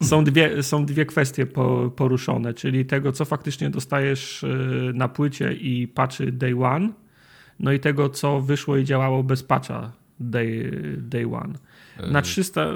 są, 0.08 0.24
dwie, 0.24 0.62
są 0.62 0.86
dwie 0.86 1.06
kwestie 1.06 1.46
poruszone, 1.96 2.54
czyli 2.54 2.86
tego, 2.86 3.12
co 3.12 3.24
faktycznie 3.24 3.70
dostajesz 3.70 4.44
e, 4.44 4.48
na 4.94 5.08
płycie 5.08 5.52
i 5.52 5.88
patrzy 5.88 6.32
day 6.32 6.64
one, 6.64 6.88
no 7.60 7.72
i 7.72 7.80
tego, 7.80 8.08
co 8.08 8.40
wyszło 8.40 8.76
i 8.76 8.84
działało 8.84 9.22
bez 9.22 9.42
patcha 9.42 9.92
day, 10.20 10.72
day 10.98 11.26
one. 11.34 11.54
Na 12.10 12.22
300, 12.22 12.66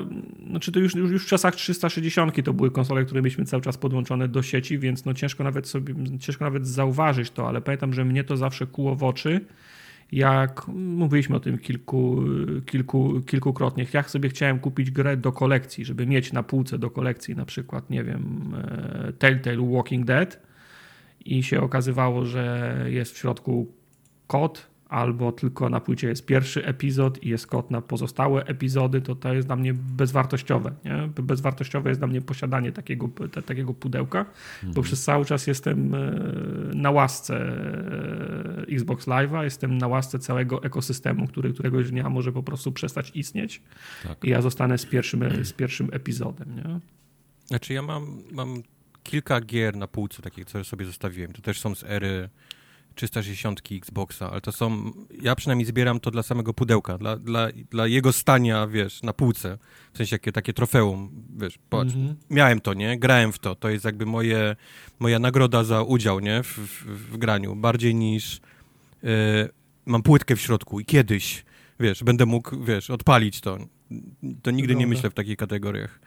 znaczy 0.50 0.72
to 0.72 0.80
już, 0.80 0.94
już, 0.94 1.10
już 1.10 1.24
w 1.24 1.28
czasach 1.28 1.54
360 1.56 2.44
to 2.44 2.52
były 2.52 2.70
konsole, 2.70 3.04
które 3.04 3.22
mieliśmy 3.22 3.44
cały 3.44 3.62
czas 3.62 3.76
podłączone 3.76 4.28
do 4.28 4.42
sieci, 4.42 4.78
więc 4.78 5.04
no 5.04 5.14
ciężko 5.14 5.44
nawet 5.44 5.68
sobie, 5.68 5.94
ciężko 6.20 6.44
nawet 6.44 6.66
zauważyć 6.66 7.30
to, 7.30 7.48
ale 7.48 7.60
pamiętam, 7.60 7.94
że 7.94 8.04
mnie 8.04 8.24
to 8.24 8.36
zawsze 8.36 8.66
kuło 8.66 8.96
w 8.96 9.04
oczy, 9.04 9.40
jak 10.12 10.68
mówiliśmy 10.68 11.36
o 11.36 11.40
tym 11.40 11.58
kilku, 11.58 12.24
kilku, 12.66 13.20
kilkukrotnie, 13.26 13.86
jak 13.92 14.10
sobie 14.10 14.28
chciałem 14.28 14.58
kupić 14.58 14.90
grę 14.90 15.16
do 15.16 15.32
kolekcji, 15.32 15.84
żeby 15.84 16.06
mieć 16.06 16.32
na 16.32 16.42
półce 16.42 16.78
do 16.78 16.90
kolekcji 16.90 17.36
na 17.36 17.44
przykład, 17.44 17.90
nie 17.90 18.04
wiem, 18.04 18.54
e, 18.56 19.12
Telltale 19.12 19.70
Walking 19.72 20.06
Dead 20.06 20.40
i 21.24 21.42
się 21.42 21.60
okazywało, 21.60 22.24
że 22.24 22.76
jest 22.88 23.14
w 23.14 23.18
środku 23.18 23.72
kod 24.26 24.71
albo 24.92 25.32
tylko 25.32 25.68
na 25.68 25.80
płycie 25.80 26.08
jest 26.08 26.26
pierwszy 26.26 26.66
epizod 26.66 27.22
i 27.22 27.28
jest 27.28 27.46
kod 27.46 27.70
na 27.70 27.80
pozostałe 27.80 28.44
epizody, 28.44 29.00
to 29.00 29.14
to 29.14 29.34
jest 29.34 29.48
dla 29.48 29.56
mnie 29.56 29.74
bezwartościowe. 29.74 30.72
Nie? 30.84 31.08
Bezwartościowe 31.22 31.90
jest 31.90 32.00
dla 32.00 32.08
mnie 32.08 32.20
posiadanie 32.20 32.72
takiego, 32.72 33.08
te, 33.32 33.42
takiego 33.42 33.74
pudełka, 33.74 34.18
mhm. 34.18 34.72
bo 34.74 34.82
przez 34.82 35.04
cały 35.04 35.24
czas 35.24 35.46
jestem 35.46 35.94
e, 35.94 35.98
na 36.74 36.90
łasce 36.90 37.36
e, 37.36 38.74
Xbox 38.74 39.06
Live'a, 39.06 39.42
jestem 39.42 39.78
na 39.78 39.88
łasce 39.88 40.18
całego 40.18 40.62
ekosystemu, 40.62 41.26
który 41.26 41.52
któregoś 41.52 41.90
dnia 41.90 42.10
może 42.10 42.32
po 42.32 42.42
prostu 42.42 42.72
przestać 42.72 43.10
istnieć 43.14 43.62
tak. 44.02 44.24
i 44.24 44.30
ja 44.30 44.42
zostanę 44.42 44.78
z 44.78 44.86
pierwszym, 44.86 45.44
z 45.44 45.52
pierwszym 45.52 45.88
epizodem. 45.92 46.56
Nie? 46.56 46.80
Znaczy 47.46 47.72
ja 47.72 47.82
mam, 47.82 48.22
mam 48.32 48.62
kilka 49.02 49.40
gier 49.40 49.76
na 49.76 49.86
półce 49.86 50.22
takich, 50.22 50.46
które 50.46 50.64
sobie 50.64 50.86
zostawiłem. 50.86 51.32
To 51.32 51.42
też 51.42 51.60
są 51.60 51.74
z 51.74 51.84
ery 51.84 52.28
360 52.94 53.60
Xboxa, 53.72 54.30
ale 54.30 54.40
to 54.40 54.52
są, 54.52 54.92
ja 55.22 55.34
przynajmniej 55.34 55.66
zbieram 55.66 56.00
to 56.00 56.10
dla 56.10 56.22
samego 56.22 56.54
pudełka, 56.54 56.98
dla, 56.98 57.16
dla, 57.16 57.48
dla 57.70 57.86
jego 57.86 58.12
stania, 58.12 58.66
wiesz, 58.66 59.02
na 59.02 59.12
półce, 59.12 59.58
w 59.92 59.96
sensie 59.96 60.14
jakie, 60.14 60.32
takie 60.32 60.52
trofeum, 60.52 61.10
wiesz, 61.36 61.58
patrz, 61.70 61.94
mm 61.94 62.08
-hmm. 62.08 62.14
miałem 62.30 62.60
to, 62.60 62.74
nie, 62.74 62.98
grałem 62.98 63.32
w 63.32 63.38
to, 63.38 63.54
to 63.54 63.68
jest 63.68 63.84
jakby 63.84 64.06
moje, 64.06 64.56
moja 64.98 65.18
nagroda 65.18 65.64
za 65.64 65.82
udział, 65.82 66.20
nie, 66.20 66.42
w, 66.42 66.46
w, 66.46 67.12
w 67.12 67.16
graniu, 67.16 67.56
bardziej 67.56 67.94
niż 67.94 68.40
yy, 69.02 69.10
mam 69.86 70.02
płytkę 70.02 70.36
w 70.36 70.40
środku 70.40 70.80
i 70.80 70.84
kiedyś, 70.84 71.44
wiesz, 71.80 72.04
będę 72.04 72.26
mógł, 72.26 72.64
wiesz, 72.64 72.90
odpalić 72.90 73.40
to, 73.40 73.58
to 74.42 74.50
nigdy 74.50 74.74
nie 74.74 74.86
myślę 74.86 75.10
w 75.10 75.14
takich 75.14 75.36
kategoriach. 75.36 76.00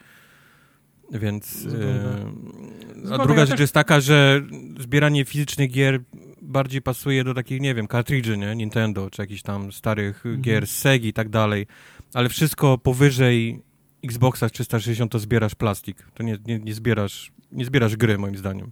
Więc. 1.12 1.64
Yy, 1.64 3.14
a 3.14 3.18
druga 3.18 3.46
rzecz 3.46 3.60
jest 3.60 3.74
taka, 3.74 4.00
że 4.00 4.42
zbieranie 4.80 5.26
fizycznych 5.26 5.72
gier 5.72 6.00
bardziej 6.46 6.82
pasuje 6.82 7.24
do 7.24 7.34
takich, 7.34 7.62
nie 7.62 7.76
wiem, 7.76 7.88
cartridge'y, 7.88 8.38
nie? 8.38 8.56
Nintendo, 8.56 9.10
czy 9.10 9.22
jakichś 9.22 9.42
tam 9.42 9.72
starych 9.72 10.26
mhm. 10.26 10.42
gier 10.42 10.68
z 10.68 10.78
Segi 10.78 11.08
i 11.08 11.14
tak 11.14 11.30
dalej, 11.30 11.68
ale 12.14 12.30
wszystko 12.30 12.78
powyżej 12.78 13.62
Xboxa 14.04 14.50
360 14.50 15.12
to 15.12 15.20
zbierasz 15.20 15.56
plastik, 15.56 15.98
to 16.14 16.24
nie, 16.24 16.38
nie, 16.46 16.60
nie 16.60 16.74
zbierasz, 16.74 17.32
nie 17.52 17.66
zbierasz 17.66 17.96
gry 17.96 18.18
moim 18.18 18.38
zdaniem. 18.38 18.72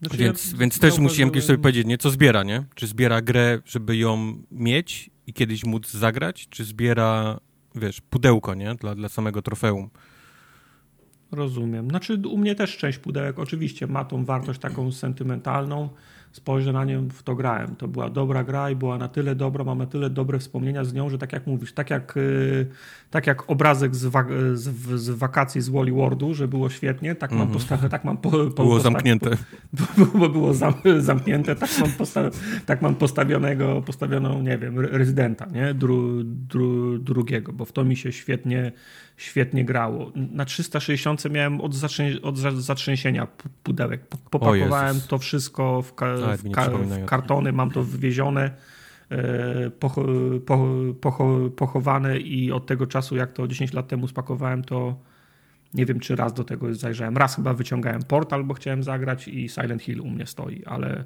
Znaczy 0.00 0.16
więc 0.16 0.52
ja 0.52 0.58
więc 0.58 0.78
też 0.78 0.98
musimy 0.98 1.30
kiedyś 1.30 1.44
sobie 1.44 1.58
powiedzieć, 1.58 1.86
nie, 1.86 1.98
co 1.98 2.10
zbiera, 2.10 2.42
nie? 2.42 2.64
Czy 2.74 2.86
zbiera 2.86 3.22
grę, 3.22 3.58
żeby 3.64 3.96
ją 3.96 4.42
mieć 4.50 5.10
i 5.26 5.32
kiedyś 5.32 5.64
móc 5.64 5.90
zagrać, 5.90 6.48
czy 6.48 6.64
zbiera, 6.64 7.40
wiesz, 7.74 8.00
pudełko, 8.00 8.54
nie? 8.54 8.74
Dla, 8.74 8.94
dla 8.94 9.08
samego 9.08 9.42
trofeum. 9.42 9.90
Rozumiem. 11.32 11.88
Znaczy 11.88 12.20
u 12.28 12.38
mnie 12.38 12.54
też 12.54 12.76
część 12.76 12.98
pudełek 12.98 13.38
oczywiście 13.38 13.86
ma 13.86 14.04
tą 14.04 14.24
wartość 14.24 14.60
taką 14.60 14.92
sentymentalną. 14.92 15.88
Spojrzę 16.32 16.72
na 16.72 16.84
nią, 16.84 17.08
w 17.08 17.22
to 17.22 17.34
grałem. 17.34 17.76
To 17.76 17.88
była 17.88 18.10
dobra 18.10 18.44
gra 18.44 18.70
i 18.70 18.76
była 18.76 18.98
na 18.98 19.08
tyle 19.08 19.34
dobra, 19.34 19.64
mam 19.64 19.78
na 19.78 19.86
tyle 19.86 20.10
dobre 20.10 20.38
wspomnienia 20.38 20.84
z 20.84 20.94
nią, 20.94 21.10
że 21.10 21.18
tak 21.18 21.32
jak 21.32 21.46
mówisz, 21.46 21.72
tak 21.72 21.90
jak, 21.90 22.16
y, 22.16 22.66
tak 23.10 23.26
jak 23.26 23.50
obrazek 23.50 23.96
z, 23.96 24.06
wa 24.06 24.24
z, 24.52 25.00
z 25.00 25.10
wakacji 25.10 25.60
z 25.60 25.68
Wally 25.68 25.92
Wordu, 25.92 26.34
że 26.34 26.48
było 26.48 26.70
świetnie, 26.70 27.14
tak 27.14 27.32
mam, 27.32 27.42
mm. 27.42 27.54
posta- 27.54 27.88
tak 27.88 28.04
mam 28.04 28.16
po, 28.16 28.30
po, 28.30 28.62
Było 28.62 28.80
zamknięte. 28.80 29.30
Bo, 29.98 30.06
bo 30.18 30.28
było 30.28 30.54
zam 30.54 30.74
zamknięte, 30.98 31.56
tak 31.56 31.70
mam, 31.80 31.92
posta 31.92 32.30
tak 32.66 32.82
mam 32.82 32.94
postawionego, 32.94 33.82
postawioną, 33.82 34.42
nie 34.42 34.58
wiem, 34.58 34.80
rezydenta, 34.80 35.46
nie? 35.46 35.74
Dru 35.74 36.24
dru 36.24 36.98
drugiego, 36.98 37.52
bo 37.52 37.64
w 37.64 37.72
to 37.72 37.84
mi 37.84 37.96
się 37.96 38.12
świetnie 38.12 38.72
świetnie 39.18 39.64
grało. 39.64 40.12
Na 40.14 40.44
360 40.44 41.30
miałem 41.30 41.60
od, 41.60 41.74
zatrzę 41.74 42.04
od 42.22 42.38
zatrzęsienia 42.38 43.26
pudełek. 43.62 44.06
Popakowałem 44.30 45.00
to 45.08 45.18
wszystko 45.18 45.82
w, 45.82 45.94
ka 45.94 46.14
w, 46.36 46.50
ka 46.50 46.70
w 46.70 47.04
kartony, 47.04 47.52
mam 47.52 47.70
to 47.70 47.84
wywiezione, 47.84 48.50
e, 49.10 49.70
pocho 49.70 50.04
pocho 51.00 51.50
pochowane 51.56 52.18
i 52.18 52.52
od 52.52 52.66
tego 52.66 52.86
czasu, 52.86 53.16
jak 53.16 53.32
to 53.32 53.48
10 53.48 53.72
lat 53.72 53.88
temu 53.88 54.08
spakowałem, 54.08 54.64
to 54.64 54.98
nie 55.74 55.86
wiem, 55.86 56.00
czy 56.00 56.16
raz 56.16 56.32
do 56.32 56.44
tego 56.44 56.74
zajrzałem. 56.74 57.16
Raz 57.16 57.36
chyba 57.36 57.54
wyciągałem 57.54 58.02
portal, 58.02 58.44
bo 58.44 58.54
chciałem 58.54 58.82
zagrać 58.82 59.28
i 59.28 59.48
Silent 59.48 59.82
Hill 59.82 60.00
u 60.00 60.10
mnie 60.10 60.26
stoi, 60.26 60.64
ale 60.64 61.04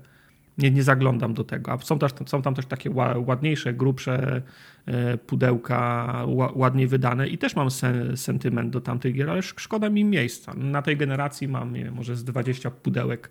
nie, 0.58 0.70
nie 0.70 0.82
zaglądam 0.82 1.34
do 1.34 1.44
tego. 1.44 1.72
A 1.72 1.78
są, 1.78 1.98
też, 1.98 2.12
są 2.26 2.42
tam 2.42 2.54
też 2.54 2.66
takie 2.66 2.90
ładniejsze, 3.26 3.72
grubsze 3.72 4.42
e, 4.86 5.18
pudełka, 5.18 6.12
ładniej 6.54 6.86
wydane 6.86 7.28
i 7.28 7.38
też 7.38 7.56
mam 7.56 7.70
sen, 7.70 8.16
sentyment 8.16 8.70
do 8.70 8.80
tamtych 8.80 9.14
gier, 9.14 9.30
ale 9.30 9.42
szkoda 9.42 9.90
mi 9.90 10.04
miejsca. 10.04 10.54
Na 10.54 10.82
tej 10.82 10.96
generacji 10.96 11.48
mam, 11.48 11.72
nie 11.72 11.84
wiem, 11.84 11.94
może 11.94 12.16
z 12.16 12.24
20 12.24 12.70
pudełek. 12.70 13.30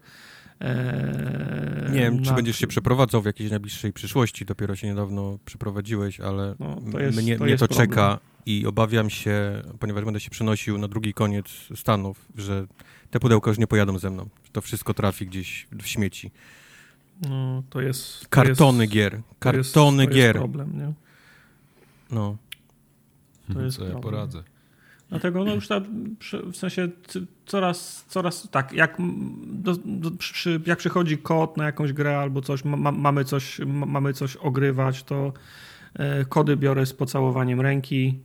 E, 0.62 1.90
nie 1.94 2.00
wiem, 2.00 2.18
na... 2.18 2.22
czy 2.22 2.34
będziesz 2.34 2.58
się 2.58 2.68
przeprowadzał 2.68 3.22
w 3.22 3.26
jakiejś 3.26 3.50
najbliższej 3.50 3.94
przyszłości. 3.94 4.46
Dopiero 4.46 4.76
się 4.76 4.88
niedawno 4.88 5.40
przeprowadziłeś, 5.46 6.20
ale 6.20 6.56
no, 6.60 6.82
to 6.92 7.00
jest, 7.00 7.22
mnie 7.22 7.38
to, 7.38 7.44
mnie 7.44 7.58
to 7.58 7.68
czeka 7.68 8.20
i 8.46 8.66
obawiam 8.66 9.10
się, 9.10 9.62
ponieważ 9.80 10.06
będę 10.06 10.20
się 10.20 10.30
przenosił 10.30 10.78
na 10.78 10.88
drugi 10.88 11.14
koniec 11.14 11.46
Stanów, 11.76 12.28
że 12.36 12.68
te 13.12 13.20
pudełka 13.20 13.52
już 13.52 13.58
nie 13.58 13.68
pojadą 13.68 14.00
ze 14.00 14.10
mną. 14.10 14.30
To 14.52 14.62
wszystko 14.62 14.94
trafi 14.94 15.28
gdzieś 15.28 15.68
w 15.72 15.88
śmieci. 15.88 16.32
No, 17.30 17.64
to 17.70 17.82
jest... 17.82 18.22
To 18.22 18.28
Kartony 18.30 18.84
jest, 18.84 18.94
gier. 18.94 19.22
Kartony 19.40 20.06
to 20.06 20.12
jest, 20.12 20.16
gier. 20.16 20.36
To 20.36 20.42
jest 20.42 20.52
problem, 20.52 20.78
nie? 20.78 20.94
No. 22.12 22.38
To 23.54 23.62
jest 23.62 23.78
Co 23.78 23.84
problem. 23.84 23.98
ja 23.98 24.04
poradzę. 24.04 24.44
Dlatego 25.10 25.44
no 25.44 25.56
już 25.56 25.68
ta, 25.68 25.82
w 26.52 26.56
sensie 26.56 26.90
coraz, 27.46 28.06
coraz 28.08 28.50
tak, 28.50 28.74
jak, 28.74 28.98
do, 29.44 29.76
do, 29.86 30.12
przy, 30.12 30.62
jak 30.66 30.80
przychodzi 30.80 31.18
kod 31.18 31.58
na 31.58 31.66
jakąś 31.66 31.94
grę 31.94 32.20
albo 32.20 32.42
coś, 32.42 32.66
ma, 32.66 32.92
mamy 32.92 33.26
coś, 33.26 33.60
ma, 33.60 33.86
mamy 33.86 34.14
coś 34.14 34.36
ogrywać, 34.36 35.04
to 35.04 35.34
e, 35.94 36.26
kody 36.26 36.58
biorę 36.58 36.86
z 36.86 36.94
pocałowaniem 36.94 37.62
ręki, 37.62 38.20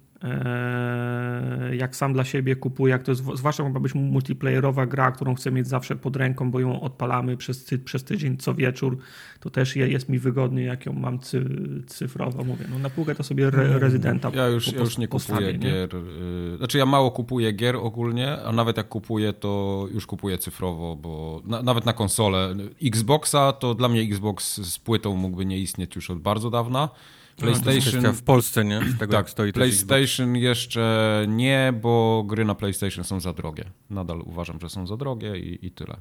jak 1.72 1.96
sam 1.96 2.12
dla 2.12 2.24
siebie 2.24 2.56
kupuję, 2.56 2.92
jak 2.92 3.02
to 3.02 3.12
jest, 3.12 3.24
zwłaszcza 3.34 3.68
ma 3.68 3.80
być 3.80 3.94
multiplayerowa 3.94 4.86
gra, 4.86 5.12
którą 5.12 5.34
chcę 5.34 5.50
mieć 5.50 5.68
zawsze 5.68 5.96
pod 5.96 6.16
ręką, 6.16 6.50
bo 6.50 6.60
ją 6.60 6.80
odpalamy 6.80 7.36
przez, 7.36 7.70
przez 7.84 8.04
tydzień 8.04 8.36
co 8.36 8.54
wieczór, 8.54 8.98
to 9.40 9.50
też 9.50 9.76
jest 9.76 10.08
mi 10.08 10.18
wygodny, 10.18 10.62
jak 10.62 10.86
ją 10.86 10.92
mam 10.92 11.18
cy, 11.18 11.44
cyfrowo, 11.86 12.44
mówię. 12.44 12.64
No 12.70 12.78
na 12.78 12.90
półkę 12.90 13.14
to 13.14 13.22
sobie 13.22 13.46
re, 13.46 13.62
mm. 13.62 13.78
rezydenta 13.78 14.30
Ja 14.34 14.46
już, 14.46 14.70
po, 14.70 14.76
ja 14.76 14.80
już 14.80 14.98
nie 14.98 15.08
kupuję 15.08 15.52
nie? 15.52 15.58
gier. 15.58 15.96
Y, 16.54 16.56
znaczy 16.56 16.78
ja 16.78 16.86
mało 16.86 17.10
kupuję 17.10 17.52
gier 17.52 17.76
ogólnie, 17.76 18.42
a 18.42 18.52
nawet 18.52 18.76
jak 18.76 18.88
kupuję, 18.88 19.32
to 19.32 19.86
już 19.94 20.06
kupuję 20.06 20.38
cyfrowo, 20.38 20.96
bo 20.96 21.42
na, 21.44 21.62
nawet 21.62 21.86
na 21.86 21.92
konsolę. 21.92 22.54
Xboxa 22.82 23.52
to 23.52 23.74
dla 23.74 23.88
mnie 23.88 24.00
Xbox 24.00 24.60
z 24.60 24.78
płytą 24.78 25.16
mógłby 25.16 25.46
nie 25.46 25.58
istnieć 25.58 25.96
już 25.96 26.10
od 26.10 26.18
bardzo 26.18 26.50
dawna. 26.50 26.88
PlayStation. 27.36 28.02
No, 28.02 28.12
w 28.12 28.22
Polsce, 28.22 28.64
nie? 28.64 28.80
Z 28.80 28.98
tego 28.98 29.12
tak, 29.12 29.30
stoi 29.30 29.52
PlayStation 29.52 30.36
jeszcze 30.36 31.24
nie, 31.28 31.72
bo 31.82 32.24
gry 32.26 32.44
na 32.44 32.54
PlayStation 32.54 33.04
są 33.04 33.20
za 33.20 33.32
drogie. 33.32 33.64
Nadal 33.90 34.20
uważam, 34.20 34.58
że 34.60 34.68
są 34.68 34.86
za 34.86 34.96
drogie 34.96 35.38
i, 35.38 35.66
i 35.66 35.70
tyle. 35.70 35.96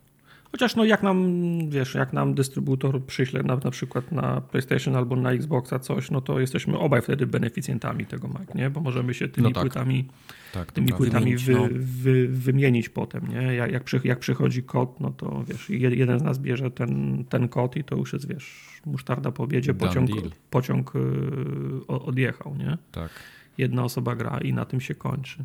Chociaż 0.56 0.76
no 0.76 0.86
jak 0.86 1.04
nam, 1.04 1.30
wiesz, 1.70 1.96
jak 1.96 2.14
nam 2.14 2.34
dystrybutor 2.34 3.06
przyśle 3.06 3.44
na, 3.44 3.56
na 3.56 3.72
przykład 3.72 4.12
na 4.12 4.42
PlayStation 4.42 4.96
albo 4.96 5.16
na 5.16 5.32
Xboxa 5.32 5.80
coś, 5.80 6.12
no 6.12 6.22
to 6.22 6.40
jesteśmy 6.40 6.80
obaj 6.80 7.02
wtedy 7.02 7.28
beneficjentami 7.28 8.06
tego 8.06 8.28
Mac, 8.28 8.56
nie? 8.56 8.70
Bo 8.70 8.82
możemy 8.82 9.14
się 9.14 9.28
tymi 9.28 9.48
no 9.48 9.54
tak. 9.54 9.64
płytami, 9.64 10.06
tak, 10.54 10.72
tymi 10.72 10.88
płytami 10.88 11.38
wy, 11.38 11.54
no. 11.54 11.68
wy, 11.72 12.28
wymienić 12.28 12.90
potem, 12.90 13.28
nie? 13.28 13.56
Jak, 13.56 13.72
jak, 13.72 13.84
przy, 13.84 14.02
jak 14.04 14.20
przychodzi 14.20 14.64
kod, 14.64 15.00
no 15.00 15.12
to 15.12 15.44
wiesz, 15.48 15.70
jeden 15.70 16.20
z 16.20 16.24
nas 16.24 16.40
bierze 16.40 16.72
ten, 16.72 17.24
ten 17.30 17.48
kod 17.48 17.76
i 17.76 17.84
to 17.84 17.96
już 17.96 18.14
jest, 18.14 18.28
wiesz, 18.28 18.75
musztarda 18.86 19.32
po 19.32 19.44
obiedzie, 19.44 19.74
pociąg, 19.74 20.10
pociąg 20.50 20.96
y, 20.96 21.88
odjechał, 21.88 22.56
nie? 22.56 22.78
Tak 22.92 23.10
jedna 23.58 23.84
osoba 23.84 24.16
gra 24.16 24.38
i 24.38 24.54
na 24.54 24.66
tym 24.66 24.82
się 24.82 24.96
kończy. 24.96 25.44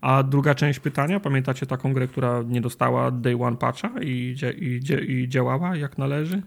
A 0.00 0.22
druga 0.22 0.54
część 0.54 0.78
pytania, 0.78 1.20
pamiętacie 1.20 1.66
taką 1.66 1.92
grę, 1.92 2.08
która 2.08 2.42
nie 2.42 2.60
dostała 2.60 3.10
day 3.10 3.42
one 3.42 3.56
patcha 3.56 3.90
i, 4.02 4.36
i, 4.58 4.80
i 5.12 5.28
działała 5.28 5.76
jak 5.76 5.98
należy? 5.98 6.42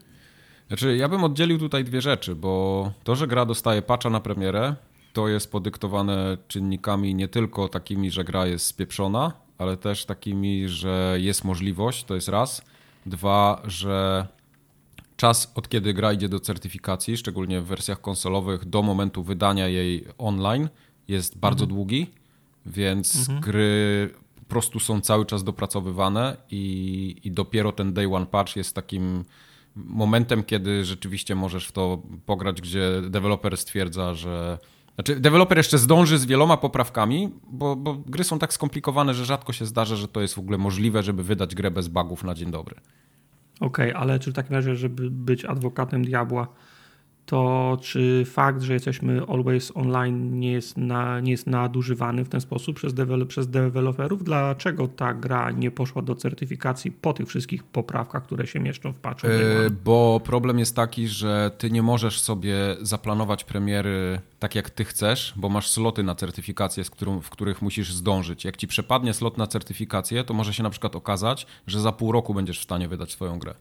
Znaczy, 0.67 0.97
ja 0.97 1.09
bym 1.09 1.23
oddzielił 1.23 1.57
tutaj 1.57 1.83
dwie 1.83 2.01
rzeczy, 2.01 2.35
bo 2.35 2.91
to, 3.03 3.15
że 3.15 3.27
gra 3.27 3.45
dostaje 3.45 3.81
patcha 3.81 4.09
na 4.09 4.19
premierę, 4.19 4.75
to 5.13 5.27
jest 5.27 5.51
podyktowane 5.51 6.37
czynnikami 6.47 7.15
nie 7.15 7.27
tylko 7.27 7.67
takimi, 7.67 8.11
że 8.11 8.23
gra 8.23 8.45
jest 8.47 8.65
spieprzona, 8.65 9.31
ale 9.57 9.77
też 9.77 10.05
takimi, 10.05 10.69
że 10.69 11.17
jest 11.19 11.43
możliwość, 11.43 12.03
to 12.03 12.15
jest 12.15 12.27
raz. 12.27 12.61
Dwa, 13.05 13.61
że 13.65 14.27
czas 15.17 15.51
od 15.55 15.69
kiedy 15.69 15.93
gra 15.93 16.13
idzie 16.13 16.29
do 16.29 16.39
certyfikacji, 16.39 17.17
szczególnie 17.17 17.62
w 17.62 17.65
wersjach 17.65 18.01
konsolowych, 18.01 18.65
do 18.65 18.81
momentu 18.81 19.24
wydania 19.24 19.67
jej 19.67 20.05
online 20.17 20.69
jest 21.07 21.38
bardzo 21.38 21.63
mhm. 21.63 21.75
długi, 21.75 22.07
więc 22.65 23.15
mhm. 23.15 23.39
gry 23.39 24.10
po 24.36 24.45
prostu 24.45 24.79
są 24.79 25.01
cały 25.01 25.25
czas 25.25 25.43
dopracowywane 25.43 26.38
i, 26.51 27.15
i 27.24 27.31
dopiero 27.31 27.72
ten 27.72 27.93
day 27.93 28.15
one 28.15 28.25
patch 28.25 28.55
jest 28.55 28.75
takim 28.75 29.25
momentem, 29.75 30.43
kiedy 30.43 30.86
rzeczywiście 30.86 31.36
możesz 31.36 31.67
w 31.67 31.72
to 31.72 32.01
pograć, 32.25 32.62
gdzie 32.62 33.01
deweloper 33.10 33.57
stwierdza, 33.57 34.13
że. 34.13 34.57
Znaczy, 34.95 35.19
deweloper 35.19 35.57
jeszcze 35.57 35.77
zdąży 35.77 36.17
z 36.17 36.25
wieloma 36.25 36.57
poprawkami, 36.57 37.29
bo, 37.48 37.75
bo 37.75 37.93
gry 37.93 38.24
są 38.24 38.39
tak 38.39 38.53
skomplikowane, 38.53 39.13
że 39.13 39.25
rzadko 39.25 39.53
się 39.53 39.65
zdarza, 39.65 39.95
że 39.95 40.07
to 40.07 40.22
jest 40.22 40.36
w 40.36 40.39
ogóle 40.39 40.57
możliwe, 40.57 41.03
żeby 41.03 41.24
wydać 41.24 41.55
grę 41.55 41.72
bez 41.72 41.88
bugów 41.88 42.24
na 42.24 42.34
dzień 42.34 42.51
dobry. 42.51 42.75
Okej, 43.59 43.89
okay, 43.89 44.01
ale 44.01 44.19
czy 44.19 44.31
w 44.31 44.35
takim 44.35 44.55
razie, 44.55 44.75
żeby 44.75 45.12
być 45.12 45.45
adwokatem 45.45 46.05
diabła, 46.05 46.47
to 47.25 47.77
czy 47.82 48.24
fakt, 48.25 48.62
że 48.62 48.74
jesteśmy 48.74 49.22
always 49.27 49.72
online 49.75 50.39
nie 50.39 50.51
jest, 50.51 50.77
na, 50.77 51.20
nie 51.20 51.32
jest 51.32 51.48
nadużywany 51.48 52.25
w 52.25 52.29
ten 52.29 52.41
sposób 52.41 52.75
przez, 52.75 52.94
dewel 52.94 53.27
przez 53.27 53.50
deweloperów? 53.50 54.24
Dlaczego 54.24 54.88
ta 54.88 55.13
gra 55.13 55.51
nie 55.51 55.72
poszła 55.72 56.01
do 56.01 56.15
certyfikacji 56.15 56.91
po 56.91 57.13
tych 57.13 57.27
wszystkich 57.27 57.63
poprawkach, 57.63 58.24
które 58.24 58.48
się 58.48 58.60
mieszczą 58.60 58.94
w 58.94 58.96
patchu? 58.96 59.27
Yy, 59.27 59.70
bo 59.86 60.22
problem 60.24 60.60
jest 60.60 60.75
taki, 60.75 61.08
że 61.08 61.51
ty 61.58 61.72
nie 61.72 61.82
możesz 61.82 62.22
sobie 62.22 62.55
zaplanować 62.82 63.44
premiery 63.44 64.22
tak 64.39 64.55
jak 64.55 64.70
ty 64.70 64.86
chcesz, 64.86 65.34
bo 65.36 65.50
masz 65.50 65.70
sloty 65.70 66.03
na 66.03 66.15
certyfikację, 66.15 66.84
z 66.84 66.89
którą, 66.89 67.22
w 67.22 67.29
których 67.29 67.62
musisz 67.62 67.94
zdążyć. 67.94 68.46
Jak 68.46 68.58
ci 68.58 68.67
przepadnie 68.67 69.13
slot 69.13 69.38
na 69.38 69.48
certyfikację, 69.48 70.24
to 70.24 70.34
może 70.34 70.53
się 70.53 70.63
na 70.63 70.70
przykład 70.70 70.96
okazać, 70.96 71.48
że 71.67 71.82
za 71.82 71.91
pół 71.91 72.12
roku 72.12 72.34
będziesz 72.34 72.60
w 72.60 72.63
stanie 72.63 72.88
wydać 72.88 73.12
swoją 73.12 73.39
grę. 73.39 73.55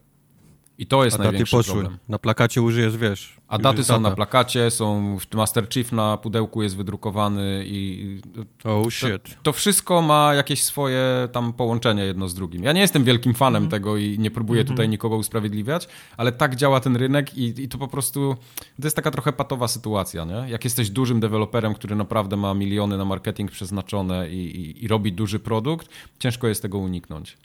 I 0.79 0.87
to 0.87 1.05
jest 1.05 1.21
A 1.21 1.23
największy 1.23 1.57
poszły. 1.57 1.75
problem. 1.75 1.99
Na 2.09 2.19
plakacie 2.19 2.63
użyjesz, 2.63 2.97
wiesz. 2.97 3.37
A 3.49 3.59
daty 3.59 3.85
są 3.85 4.01
na 4.01 4.11
plakacie, 4.11 4.71
są 4.71 5.19
Master 5.35 5.69
Chief 5.69 5.93
na 5.93 6.17
pudełku 6.17 6.63
jest 6.63 6.77
wydrukowany 6.77 7.65
i 7.67 8.21
oh 8.65 8.91
shit. 8.91 9.23
To, 9.23 9.43
to, 9.43 9.53
wszystko 9.53 10.03
ma 10.03 10.35
jakieś 10.35 10.65
swoje 10.65 11.29
tam 11.33 11.53
połączenie 11.53 12.05
jedno 12.05 12.29
z 12.29 12.35
drugim. 12.35 12.65
Ja 12.65 12.73
nie 12.73 12.81
jestem 12.81 13.05
wielkim 13.05 13.35
fanem 13.35 13.63
mm. 13.63 13.71
tego 13.71 13.97
i 13.97 14.19
nie 14.19 14.31
próbuję 14.31 14.61
mm 14.61 14.67
-hmm. 14.67 14.75
tutaj 14.75 14.89
nikogo 14.89 15.17
usprawiedliwiać, 15.17 15.89
ale 16.17 16.33
tak 16.33 16.57
działa 16.57 16.81
ten 16.81 16.97
rynek 16.97 17.39
i, 17.39 17.63
i 17.63 17.69
to 17.69 17.79
po 17.79 17.89
prostu 17.89 18.37
to 18.81 18.87
jest 18.87 18.97
taka 18.97 19.11
trochę 19.11 19.33
patowa 19.33 19.69
sytuacja, 19.69 20.25
nie? 20.25 20.51
Jak 20.51 20.65
jesteś 20.65 20.91
dużym 20.91 21.21
deweloperem, 21.21 21.75
który 21.75 21.97
naprawdę 21.97 22.37
ma 22.37 22.55
miliony 22.55 22.99
na 22.99 23.05
marketing 23.05 23.51
przeznaczone 23.51 24.31
i, 24.31 24.61
i, 24.61 24.85
i 24.85 24.89
robi 24.89 25.13
duży 25.13 25.39
produkt, 25.39 25.89
ciężko 26.19 26.49
jest 26.49 26.63
tego 26.63 26.79
uniknąć. 26.79 27.37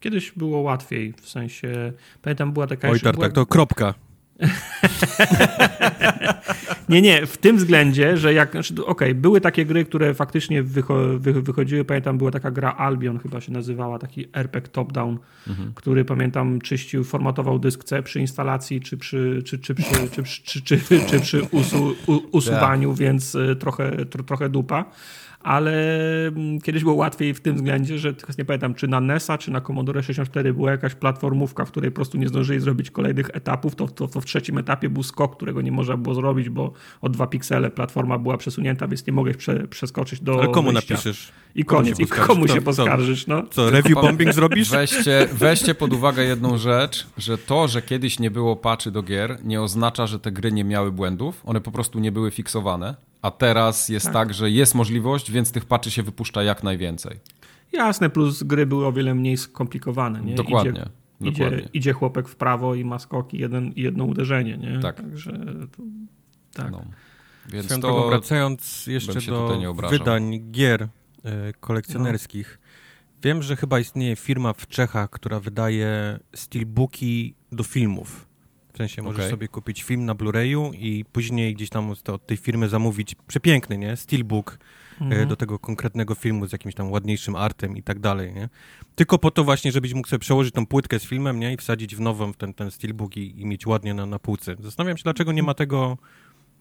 Kiedyś 0.00 0.32
było 0.32 0.60
łatwiej, 0.60 1.14
w 1.22 1.28
sensie, 1.28 1.92
pamiętam 2.22 2.52
była 2.52 2.66
taka... 2.66 2.88
Oj, 2.88 3.00
tak, 3.00 3.32
to 3.32 3.46
kropka. 3.46 3.94
nie, 6.88 7.02
nie, 7.02 7.26
w 7.26 7.36
tym 7.36 7.56
względzie, 7.56 8.16
że 8.16 8.34
jak, 8.34 8.50
znaczy, 8.50 8.74
okej, 8.74 8.86
okay, 8.86 9.14
były 9.14 9.40
takie 9.40 9.64
gry, 9.64 9.84
które 9.84 10.14
faktycznie 10.14 10.62
wycho 10.62 10.94
wy, 11.18 11.42
wychodziły, 11.42 11.84
pamiętam 11.84 12.18
była 12.18 12.30
taka 12.30 12.50
gra 12.50 12.72
Albion 12.72 13.18
chyba 13.18 13.40
się 13.40 13.52
nazywała, 13.52 13.98
taki 13.98 14.28
RPG 14.32 14.72
top-down, 14.72 15.18
mhm. 15.48 15.72
który 15.74 16.04
pamiętam 16.04 16.60
czyścił, 16.60 17.04
formatował 17.04 17.58
dysk 17.58 17.84
C 17.84 18.02
przy 18.02 18.20
instalacji, 18.20 18.80
czy 18.80 18.96
przy, 18.96 19.42
czy, 19.46 19.58
czy, 19.58 19.74
przy, 19.74 20.08
czy, 20.12 20.22
czy, 20.44 20.62
czy, 20.62 21.00
czy, 21.00 21.20
przy 21.20 21.42
usu, 21.42 21.94
usuwaniu, 22.32 22.90
tak. 22.90 22.98
więc 22.98 23.34
y, 23.34 23.56
trochę, 23.56 24.06
trochę 24.26 24.48
dupa 24.48 24.84
ale 25.40 25.72
mm, 26.26 26.60
kiedyś 26.60 26.82
było 26.82 26.94
łatwiej 26.94 27.34
w 27.34 27.40
tym 27.40 27.56
względzie, 27.56 27.98
że 27.98 28.14
nie 28.38 28.44
pamiętam, 28.44 28.74
czy 28.74 28.88
na 28.88 29.00
NESa, 29.00 29.38
czy 29.38 29.50
na 29.50 29.60
Commodore 29.60 30.02
64 30.02 30.54
była 30.54 30.70
jakaś 30.70 30.94
platformówka, 30.94 31.64
w 31.64 31.70
której 31.70 31.90
po 31.90 31.94
prostu 31.94 32.18
nie 32.18 32.28
zdążyli 32.28 32.60
zrobić 32.60 32.90
kolejnych 32.90 33.30
etapów, 33.32 33.76
to, 33.76 33.88
to, 33.88 34.08
to 34.08 34.20
w 34.20 34.24
trzecim 34.24 34.58
etapie 34.58 34.88
był 34.88 35.02
skok, 35.02 35.36
którego 35.36 35.62
nie 35.62 35.72
można 35.72 35.96
było 35.96 36.14
zrobić, 36.14 36.48
bo 36.48 36.72
o 37.00 37.08
dwa 37.08 37.26
piksele 37.26 37.70
platforma 37.70 38.18
była 38.18 38.36
przesunięta, 38.36 38.88
więc 38.88 39.06
nie 39.06 39.12
mogłeś 39.12 39.36
prze, 39.36 39.68
przeskoczyć 39.68 40.20
do 40.20 40.38
Ale 40.38 40.48
komu 40.48 40.72
wyjścia. 40.72 40.94
napiszesz? 40.94 41.32
I 41.54 41.64
koniec. 41.64 42.00
I 42.00 42.06
komu 42.06 42.48
się 42.48 42.60
poskarżysz? 42.62 43.26
No. 43.26 43.42
Co, 43.50 43.70
review 43.70 43.94
bombing 43.94 44.32
zrobisz? 44.32 44.70
Weźcie, 44.70 45.28
weźcie 45.32 45.74
pod 45.74 45.92
uwagę 45.92 46.24
jedną 46.24 46.58
rzecz, 46.58 47.06
że 47.18 47.38
to, 47.38 47.68
że 47.68 47.82
kiedyś 47.82 48.18
nie 48.18 48.30
było 48.30 48.56
patchy 48.56 48.90
do 48.90 49.02
gier, 49.02 49.38
nie 49.44 49.62
oznacza, 49.62 50.06
że 50.06 50.18
te 50.18 50.32
gry 50.32 50.52
nie 50.52 50.64
miały 50.64 50.92
błędów. 50.92 51.42
One 51.44 51.60
po 51.60 51.70
prostu 51.70 51.98
nie 51.98 52.12
były 52.12 52.30
fiksowane. 52.30 53.07
A 53.22 53.30
teraz 53.30 53.88
jest 53.88 54.06
tak. 54.06 54.14
tak, 54.14 54.34
że 54.34 54.50
jest 54.50 54.74
możliwość, 54.74 55.30
więc 55.30 55.52
tych 55.52 55.64
patchy 55.64 55.90
się 55.90 56.02
wypuszcza 56.02 56.42
jak 56.42 56.62
najwięcej. 56.62 57.20
Jasne, 57.72 58.10
plus 58.10 58.42
gry 58.42 58.66
były 58.66 58.86
o 58.86 58.92
wiele 58.92 59.14
mniej 59.14 59.36
skomplikowane. 59.36 60.20
Nie? 60.20 60.34
Dokładnie. 60.34 60.70
Idzie, 60.70 61.32
dokładnie. 61.32 61.58
Idzie, 61.58 61.68
idzie 61.72 61.92
chłopek 61.92 62.28
w 62.28 62.36
prawo 62.36 62.74
i 62.74 62.84
ma 62.84 62.98
skoki 62.98 63.38
jeden, 63.38 63.72
i 63.72 63.82
jedno 63.82 64.04
uderzenie. 64.04 64.58
Nie? 64.58 64.78
Tak. 64.78 64.96
Także 64.96 65.32
to, 65.76 65.82
tak. 66.54 66.70
No. 66.70 66.84
Więc 67.48 67.66
Swoją 67.66 67.80
to 67.80 68.08
wracając 68.08 68.86
jeszcze 68.86 69.20
do 69.20 69.74
wydań 69.90 70.50
gier 70.50 70.82
y, 70.82 70.88
kolekcjonerskich. 71.60 72.58
No. 72.62 72.68
Wiem, 73.22 73.42
że 73.42 73.56
chyba 73.56 73.78
istnieje 73.80 74.16
firma 74.16 74.52
w 74.52 74.66
Czechach, 74.66 75.10
która 75.10 75.40
wydaje 75.40 76.18
steelbooki 76.34 77.34
do 77.52 77.64
filmów. 77.64 78.27
W 78.78 78.80
sensie 78.80 79.02
możesz 79.02 79.18
okay. 79.18 79.30
sobie 79.30 79.48
kupić 79.48 79.82
film 79.82 80.04
na 80.04 80.14
Blu-rayu 80.14 80.74
i 80.74 81.04
później 81.12 81.54
gdzieś 81.54 81.70
tam 81.70 81.90
od 81.90 82.26
tej 82.26 82.36
firmy 82.36 82.68
zamówić 82.68 83.14
przepiękny, 83.26 83.78
nie? 83.78 83.96
Steelbook 83.96 84.58
e, 85.00 85.04
mhm. 85.04 85.28
do 85.28 85.36
tego 85.36 85.58
konkretnego 85.58 86.14
filmu 86.14 86.46
z 86.46 86.52
jakimś 86.52 86.74
tam 86.74 86.90
ładniejszym 86.90 87.36
artem 87.36 87.76
i 87.76 87.82
tak 87.82 87.98
dalej, 87.98 88.34
nie? 88.34 88.48
Tylko 88.94 89.18
po 89.18 89.30
to 89.30 89.44
właśnie, 89.44 89.72
żebyś 89.72 89.94
mógł 89.94 90.08
sobie 90.08 90.20
przełożyć 90.20 90.54
tą 90.54 90.66
płytkę 90.66 90.98
z 90.98 91.04
filmem, 91.04 91.40
nie? 91.40 91.52
I 91.52 91.56
wsadzić 91.56 91.96
w 91.96 92.00
nową 92.00 92.32
w 92.32 92.36
ten, 92.36 92.54
ten 92.54 92.70
steelbook 92.70 93.16
i, 93.16 93.40
i 93.40 93.46
mieć 93.46 93.66
ładnie 93.66 93.94
na, 93.94 94.06
na 94.06 94.18
półce. 94.18 94.56
Zastanawiam 94.60 94.96
się, 94.96 95.02
dlaczego 95.02 95.32
nie 95.32 95.42
ma 95.42 95.54
tego, 95.54 95.98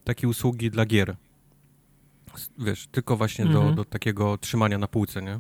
takiej 0.04 0.30
usługi 0.30 0.72
dla 0.72 0.86
gier. 0.86 1.16
Wiesz, 2.58 2.88
tylko 2.88 3.18
właśnie 3.18 3.46
mhm. 3.46 3.66
do, 3.66 3.72
do 3.72 3.86
takiego 3.86 4.38
trzymania 4.38 4.78
na 4.78 4.88
półce, 4.88 5.22
nie? 5.22 5.40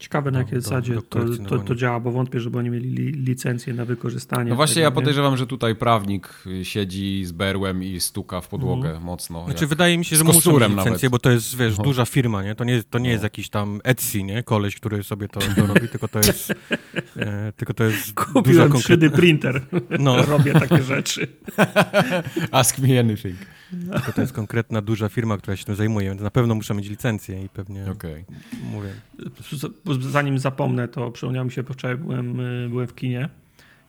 Ciekawe 0.00 0.30
na 0.30 0.38
jakiej 0.38 0.60
zasadzie 0.60 0.94
to, 0.94 1.20
to, 1.48 1.58
to, 1.58 1.74
działa, 1.74 2.00
bo 2.00 2.10
wątpię, 2.10 2.40
żeby 2.40 2.58
oni 2.58 2.70
mieli 2.70 2.88
li, 2.88 3.12
licencję 3.12 3.74
na 3.74 3.84
wykorzystanie. 3.84 4.50
No 4.50 4.56
właśnie 4.56 4.74
tego, 4.74 4.84
ja 4.84 4.90
podejrzewam, 4.90 5.32
nie? 5.32 5.36
że 5.36 5.46
tutaj 5.46 5.76
prawnik 5.76 6.44
siedzi 6.62 7.24
z 7.24 7.32
berłem 7.32 7.84
i 7.84 8.00
stuka 8.00 8.40
w 8.40 8.48
podłogę 8.48 8.90
mm. 8.90 9.02
mocno. 9.02 9.44
Znaczy 9.44 9.66
wydaje 9.66 9.98
mi 9.98 10.04
się, 10.04 10.16
że 10.16 10.24
muszą 10.24 10.52
mieć 10.52 10.68
licencję, 10.68 10.90
nawet. 10.92 11.10
bo 11.10 11.18
to 11.18 11.30
jest, 11.30 11.56
wiesz, 11.56 11.78
no. 11.78 11.84
duża 11.84 12.04
firma, 12.04 12.42
nie? 12.42 12.54
To 12.54 12.64
nie, 12.64 12.82
to 12.82 12.98
nie 12.98 13.04
no. 13.04 13.10
jest 13.10 13.22
jakiś 13.22 13.48
tam 13.48 13.80
Etsy, 13.84 14.22
nie? 14.22 14.42
Koleś, 14.42 14.76
który 14.76 15.02
sobie 15.02 15.28
to, 15.28 15.40
to 15.40 15.66
robi, 15.66 15.88
tylko 15.88 16.08
to 16.08 16.18
jest 16.18 16.50
e, 17.16 17.52
tylko 17.56 17.74
to 17.74 17.84
jest 17.84 18.14
Kupiłem 18.14 18.70
duża 18.70 18.94
3D 18.94 19.10
printer. 19.10 19.60
No. 19.98 20.22
Robię 20.26 20.52
takie 20.52 20.82
rzeczy. 20.82 21.26
Ask 22.50 22.78
me 22.78 23.00
anything. 23.00 23.36
Tylko 23.70 24.12
to 24.12 24.20
jest 24.20 24.32
konkretna, 24.32 24.82
duża 24.82 25.08
firma, 25.08 25.36
która 25.36 25.56
się 25.56 25.64
tym 25.64 25.74
zajmuje, 25.74 26.08
więc 26.08 26.20
na 26.20 26.30
pewno 26.30 26.54
muszę 26.54 26.74
mieć 26.74 26.88
licencję 26.88 27.44
i 27.44 27.48
pewnie 27.48 27.90
okay. 27.90 28.24
mówię. 28.72 28.88
Zanim 30.00 30.38
zapomnę, 30.38 30.88
to 30.88 31.10
przypomniał 31.10 31.44
mi 31.44 31.52
się, 31.52 31.62
bo 31.62 31.74
wczoraj 31.74 31.96
byłem, 31.96 32.40
y, 32.40 32.68
byłem 32.68 32.86
w 32.86 32.94
kinie 32.94 33.28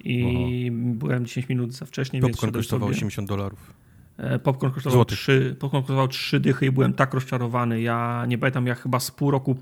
i 0.04 0.24
Aha. 0.70 0.76
byłem 0.76 1.26
10 1.26 1.50
minut 1.50 1.74
za 1.74 1.86
wcześnie. 1.86 2.22
Popcorn 2.22 2.54
kosztował 2.54 2.88
sobie... 2.88 2.98
80 2.98 3.28
dolarów. 3.28 3.74
E, 4.18 4.40
popcorn 4.40 4.74
kosztował, 4.74 5.06
3, 5.06 5.56
popcorn 5.60 5.84
kosztował 5.84 6.08
3 6.08 6.40
dychy 6.40 6.66
i 6.66 6.72
byłem 6.72 6.94
tak 6.94 7.14
rozczarowany. 7.14 7.82
Ja 7.82 8.26
nie 8.28 8.38
pamiętam, 8.38 8.68
jak 8.68 8.80
chyba 8.80 9.00
z 9.00 9.12
pół 9.12 9.32
roku 9.32 9.56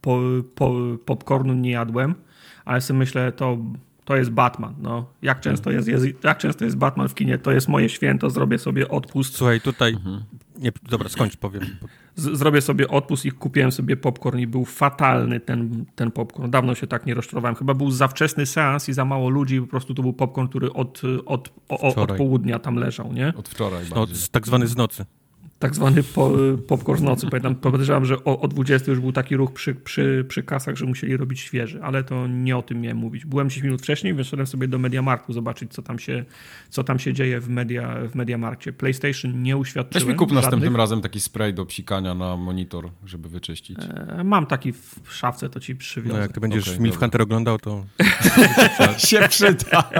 po, 0.00 0.20
po, 0.54 0.74
popcornu 1.04 1.54
nie 1.54 1.70
jadłem, 1.70 2.14
ale 2.64 2.80
sobie 2.80 2.98
myślę, 2.98 3.32
to 3.32 3.58
to 4.10 4.16
jest 4.16 4.30
Batman. 4.30 4.74
No, 4.78 5.06
jak, 5.22 5.40
często 5.40 5.70
jest, 5.70 5.88
jest, 5.88 6.06
jak 6.24 6.38
często 6.38 6.64
jest 6.64 6.76
Batman 6.76 7.08
w 7.08 7.14
kinie, 7.14 7.38
to 7.38 7.52
jest 7.52 7.68
moje 7.68 7.88
święto, 7.88 8.30
zrobię 8.30 8.58
sobie 8.58 8.88
odpust. 8.88 9.36
Słuchaj, 9.36 9.60
tutaj... 9.60 9.92
Mhm. 9.92 10.22
Nie, 10.58 10.72
dobra, 10.88 11.08
skończ, 11.08 11.36
powiem. 11.36 11.62
Z, 12.16 12.38
zrobię 12.38 12.60
sobie 12.60 12.88
odpust 12.88 13.26
i 13.26 13.32
kupiłem 13.32 13.72
sobie 13.72 13.96
popcorn 13.96 14.38
i 14.38 14.46
był 14.46 14.64
fatalny 14.64 15.40
ten, 15.40 15.84
ten 15.94 16.10
popcorn. 16.10 16.50
Dawno 16.50 16.74
się 16.74 16.86
tak 16.86 17.06
nie 17.06 17.14
rozczarowałem. 17.14 17.54
Chyba 17.54 17.74
był 17.74 17.90
za 17.90 18.08
wczesny 18.08 18.46
seans 18.46 18.88
i 18.88 18.92
za 18.92 19.04
mało 19.04 19.28
ludzi, 19.30 19.60
po 19.60 19.66
prostu 19.66 19.94
to 19.94 20.02
był 20.02 20.12
popcorn, 20.12 20.48
który 20.48 20.72
od, 20.72 21.02
od, 21.26 21.52
od, 21.68 21.98
od 21.98 22.12
południa 22.12 22.58
tam 22.58 22.76
leżał, 22.76 23.12
nie? 23.12 23.32
Od 23.36 23.48
wczoraj 23.48 23.84
no, 23.94 24.06
tak 24.30 24.46
zwany 24.46 24.66
z 24.66 24.76
nocy 24.76 25.04
tak 25.60 25.74
zwany 25.74 26.02
po, 26.02 26.32
popcorn 26.68 27.04
nocy. 27.04 27.26
Pamiętam, 27.30 27.54
podejrzewam, 27.54 28.04
że 28.04 28.24
o, 28.24 28.40
o 28.40 28.48
20 28.48 28.90
już 28.90 29.00
był 29.00 29.12
taki 29.12 29.36
ruch 29.36 29.52
przy, 29.52 29.74
przy, 29.74 30.24
przy 30.28 30.42
kasach, 30.42 30.76
że 30.76 30.86
musieli 30.86 31.16
robić 31.16 31.40
świeży, 31.40 31.82
ale 31.82 32.04
to 32.04 32.26
nie 32.26 32.56
o 32.56 32.62
tym 32.62 32.80
miałem 32.80 32.96
mówić. 32.96 33.24
Byłem 33.24 33.48
10 33.48 33.64
minut 33.64 33.82
wcześniej, 33.82 34.14
wyszedłem 34.14 34.46
sobie 34.46 34.68
do 34.68 34.78
Mediamarktu 34.78 35.32
zobaczyć, 35.32 35.72
co 35.72 35.82
tam 35.82 35.98
się, 35.98 36.24
co 36.68 36.84
tam 36.84 36.98
się 36.98 37.12
dzieje 37.12 37.40
w, 37.40 37.48
media, 37.48 37.96
w 38.08 38.14
Mediamarkcie. 38.14 38.72
PlayStation 38.72 39.42
nie 39.42 39.56
uświadczyłem. 39.56 40.06
Weź 40.06 40.12
mi 40.12 40.18
kup 40.18 40.32
następnym 40.32 40.76
razem 40.76 41.00
taki 41.00 41.20
spray 41.20 41.54
do 41.54 41.66
psikania 41.66 42.14
na 42.14 42.36
monitor, 42.36 42.90
żeby 43.06 43.28
wyczyścić. 43.28 43.78
E, 44.08 44.24
mam 44.24 44.46
taki 44.46 44.72
w 44.72 45.00
szafce, 45.08 45.48
to 45.48 45.60
ci 45.60 45.76
przywiozę. 45.76 46.16
No 46.16 46.22
jak 46.22 46.32
ty 46.32 46.40
będziesz 46.40 46.68
okay, 46.68 46.80
Milf 46.80 46.98
Hunter 46.98 47.22
oglądał, 47.22 47.58
to 47.58 47.84
się 49.08 49.28
przyda. 49.28 49.90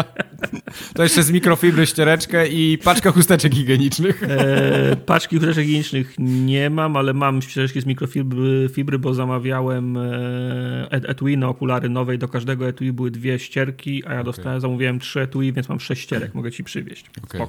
To 0.95 1.03
jeszcze 1.03 1.23
z 1.23 1.31
mikrofibry 1.31 1.87
ściereczkę 1.87 2.49
i 2.49 2.79
paczka 2.79 3.11
chusteczek 3.11 3.55
higienicznych. 3.55 4.23
E, 4.23 4.97
paczki 4.97 5.37
chusteczek 5.37 5.65
higienicznych 5.65 6.15
nie 6.19 6.71
mam, 6.71 6.97
ale 6.97 7.15
mam 7.15 7.43
ścieżki 7.43 7.81
z 7.81 7.87
mikrofibry, 7.87 8.69
fibry, 8.73 8.99
bo 8.99 9.15
zamawiałem 9.15 9.97
e, 9.97 10.89
etui 10.91 11.37
na 11.37 11.49
okulary 11.49 11.89
nowej. 11.89 12.19
Do 12.19 12.29
każdego 12.29 12.69
etui 12.69 12.93
były 12.93 13.11
dwie 13.11 13.39
ścierki, 13.39 14.03
a 14.07 14.09
ja 14.09 14.21
okay. 14.21 14.25
dostałem, 14.25 14.61
zamówiłem 14.61 14.99
trzy 14.99 15.21
etui, 15.21 15.53
więc 15.53 15.69
mam 15.69 15.81
sześć 15.81 16.03
ścierek. 16.03 16.35
Mogę 16.35 16.53
ci 16.53 16.65
przywieźć. 16.65 17.11
Okay, 17.25 17.41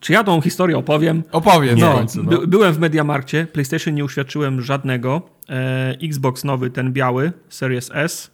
Czy 0.00 0.12
ja 0.12 0.24
tą 0.24 0.40
historię 0.40 0.78
opowiem? 0.78 1.22
Opowiem. 1.32 1.78
No, 1.78 1.94
końcu, 1.94 2.22
no. 2.22 2.30
By, 2.30 2.46
byłem 2.46 2.74
w 2.74 2.78
Mediamarkcie, 2.78 3.46
PlayStation 3.52 3.94
nie 3.94 4.04
uświadczyłem 4.04 4.62
żadnego. 4.62 5.22
E, 5.48 5.96
Xbox 6.02 6.44
nowy, 6.44 6.70
ten 6.70 6.92
biały, 6.92 7.32
Series 7.48 7.90
S, 7.94 8.30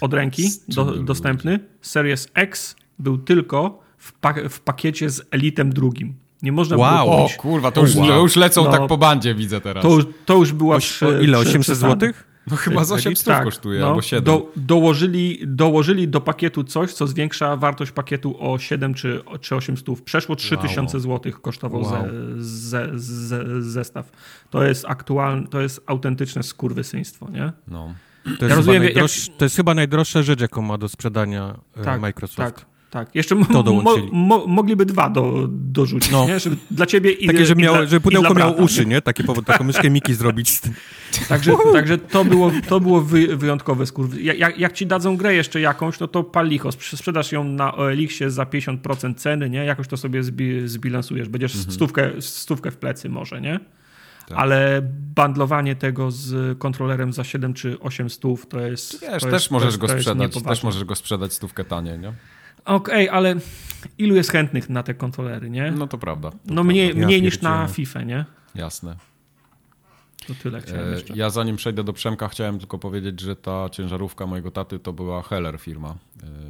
od 0.00 0.14
ręki, 0.14 0.50
do, 0.68 0.84
dostępny. 0.84 1.60
Series 1.80 2.28
X 2.34 2.76
był 2.98 3.18
tylko 3.18 3.80
w, 3.98 4.12
pa 4.12 4.34
w 4.48 4.60
pakiecie 4.60 5.10
z 5.10 5.22
Elitem 5.30 5.72
drugim. 5.72 6.14
Nie 6.42 6.52
można 6.52 6.76
wow. 6.76 7.10
było 7.10 7.24
O 7.24 7.28
kurwa, 7.38 7.70
to 7.70 7.80
już, 7.80 7.96
wow. 7.96 8.06
to 8.06 8.18
już 8.18 8.36
lecą 8.36 8.64
no, 8.64 8.70
tak 8.70 8.86
po 8.86 8.96
bandzie, 8.96 9.34
widzę 9.34 9.60
teraz. 9.60 9.82
To, 9.82 9.98
to 10.26 10.34
już 10.34 10.52
była... 10.52 10.76
O, 10.76 10.78
przy, 10.78 11.18
ile, 11.22 11.38
800 11.38 11.78
złotych? 11.78 12.28
No 12.50 12.56
chyba 12.56 12.84
z 12.84 12.92
800 12.92 13.26
tak, 13.26 13.44
kosztuje, 13.44 13.80
no, 13.80 13.88
albo 13.88 14.02
7. 14.02 14.24
Do, 14.24 14.52
dołożyli, 14.56 15.38
dołożyli 15.46 16.08
do 16.08 16.20
pakietu 16.20 16.64
coś, 16.64 16.92
co 16.92 17.06
zwiększa 17.06 17.56
wartość 17.56 17.92
pakietu 17.92 18.36
o 18.52 18.58
7 18.58 18.94
czy, 18.94 19.22
czy 19.40 19.56
800. 19.56 20.02
Przeszło 20.04 20.36
3000 20.36 20.96
wow. 20.96 21.02
zł 21.02 21.32
kosztował 21.42 21.82
wow. 21.82 22.04
ze, 22.38 22.88
ze, 22.92 22.98
ze, 22.98 23.62
zestaw. 23.62 24.12
To 24.50 24.64
jest 24.64 24.84
aktualne, 24.88 25.46
to 25.46 25.60
jest 25.60 25.82
autentyczne 25.86 26.42
skurwysyństwo, 26.42 27.30
nie? 27.30 27.52
No. 27.68 27.94
To 28.24 28.30
jest, 28.30 28.42
ja 28.42 28.54
rozumiem, 28.54 28.82
jak... 28.82 28.94
to 29.38 29.44
jest 29.44 29.56
chyba 29.56 29.74
najdroższa 29.74 30.22
rzecz, 30.22 30.40
jaką 30.40 30.62
ma 30.62 30.78
do 30.78 30.88
sprzedania 30.88 31.58
e, 31.76 31.84
tak, 31.84 32.00
Microsoft. 32.00 32.56
Tak. 32.56 32.66
Tak, 32.90 33.14
jeszcze 33.14 33.36
to 33.52 33.62
mo, 33.72 33.96
mo, 34.12 34.46
mogliby 34.46 34.86
dwa 34.86 35.10
do, 35.10 35.48
dorzucić, 35.50 36.10
no. 36.10 36.26
nie? 36.26 36.40
Żeby 36.40 36.56
dla 36.70 36.86
ciebie 36.86 37.12
i 37.12 37.26
Takie, 37.26 37.46
żeby, 37.46 37.62
miał, 37.62 37.74
żeby 37.74 38.00
pudełko 38.00 38.34
miało 38.34 38.52
uszy, 38.52 38.86
nie? 38.86 39.02
Takie, 39.02 39.24
taką 39.46 39.64
myszkę 39.64 39.90
Miki 39.90 40.14
zrobić. 40.14 40.60
Także, 41.28 41.52
także 41.72 41.98
to 41.98 42.24
było, 42.24 42.52
to 42.68 42.80
było 42.80 43.00
wy, 43.00 43.36
wyjątkowe 43.36 43.86
skurw. 43.86 44.20
Jak, 44.20 44.58
jak 44.58 44.72
ci 44.72 44.86
dadzą 44.86 45.16
grę 45.16 45.34
jeszcze 45.34 45.60
jakąś, 45.60 46.00
no 46.00 46.08
to 46.08 46.24
pal 46.24 46.48
licho. 46.48 46.72
Sprzedasz 46.72 47.32
ją 47.32 47.44
na 47.44 47.74
OLX-ie 47.74 48.30
za 48.30 48.44
50% 48.44 49.14
ceny, 49.14 49.50
nie? 49.50 49.64
Jakoś 49.64 49.88
to 49.88 49.96
sobie 49.96 50.22
zbi, 50.22 50.68
zbilansujesz. 50.68 51.28
Będziesz 51.28 51.54
mhm. 51.54 51.72
stówkę, 51.72 52.10
stówkę 52.20 52.70
w 52.70 52.76
plecy 52.76 53.08
może, 53.08 53.40
nie? 53.40 53.60
Tak. 54.28 54.38
Ale 54.38 54.82
bandlowanie 55.14 55.76
tego 55.76 56.10
z 56.10 56.58
kontrolerem 56.58 57.12
za 57.12 57.24
7 57.24 57.54
czy 57.54 57.80
8 57.80 58.10
stów 58.10 58.46
to 58.46 58.60
jest. 58.60 59.00
Wiesz, 59.00 59.22
to 59.22 59.30
też 59.30 59.32
jest, 59.32 59.50
możesz 59.50 59.74
to 59.74 59.80
go 59.80 59.88
sprzedać. 59.88 60.42
Też 60.42 60.62
możesz 60.62 60.84
go 60.84 60.94
sprzedać 60.94 61.32
stówkę 61.32 61.64
taniej, 61.64 61.98
nie? 61.98 62.12
Okej, 62.68 63.08
okay, 63.08 63.16
ale 63.16 63.34
ilu 63.98 64.16
jest 64.16 64.30
chętnych 64.30 64.70
na 64.70 64.82
te 64.82 64.94
kontrolery, 64.94 65.50
nie? 65.50 65.70
No 65.70 65.86
to 65.86 65.98
prawda. 65.98 66.30
To 66.30 66.36
no 66.36 66.44
prawda. 66.44 66.62
mniej, 66.62 66.94
mniej 66.94 67.22
niż 67.22 67.40
na 67.40 67.66
FIFA, 67.68 68.02
nie? 68.02 68.24
Jasne. 68.54 68.96
To 70.26 70.34
tyle 70.42 70.60
chciałem 70.60 70.92
jeszcze. 70.92 71.14
Ja 71.16 71.30
zanim 71.30 71.56
przejdę 71.56 71.84
do 71.84 71.92
Przemka, 71.92 72.28
chciałem 72.28 72.58
tylko 72.58 72.78
powiedzieć, 72.78 73.20
że 73.20 73.36
ta 73.36 73.68
ciężarówka 73.68 74.26
mojego 74.26 74.50
taty 74.50 74.78
to 74.78 74.92
była 74.92 75.22
Heller 75.22 75.58
firma. 75.58 75.94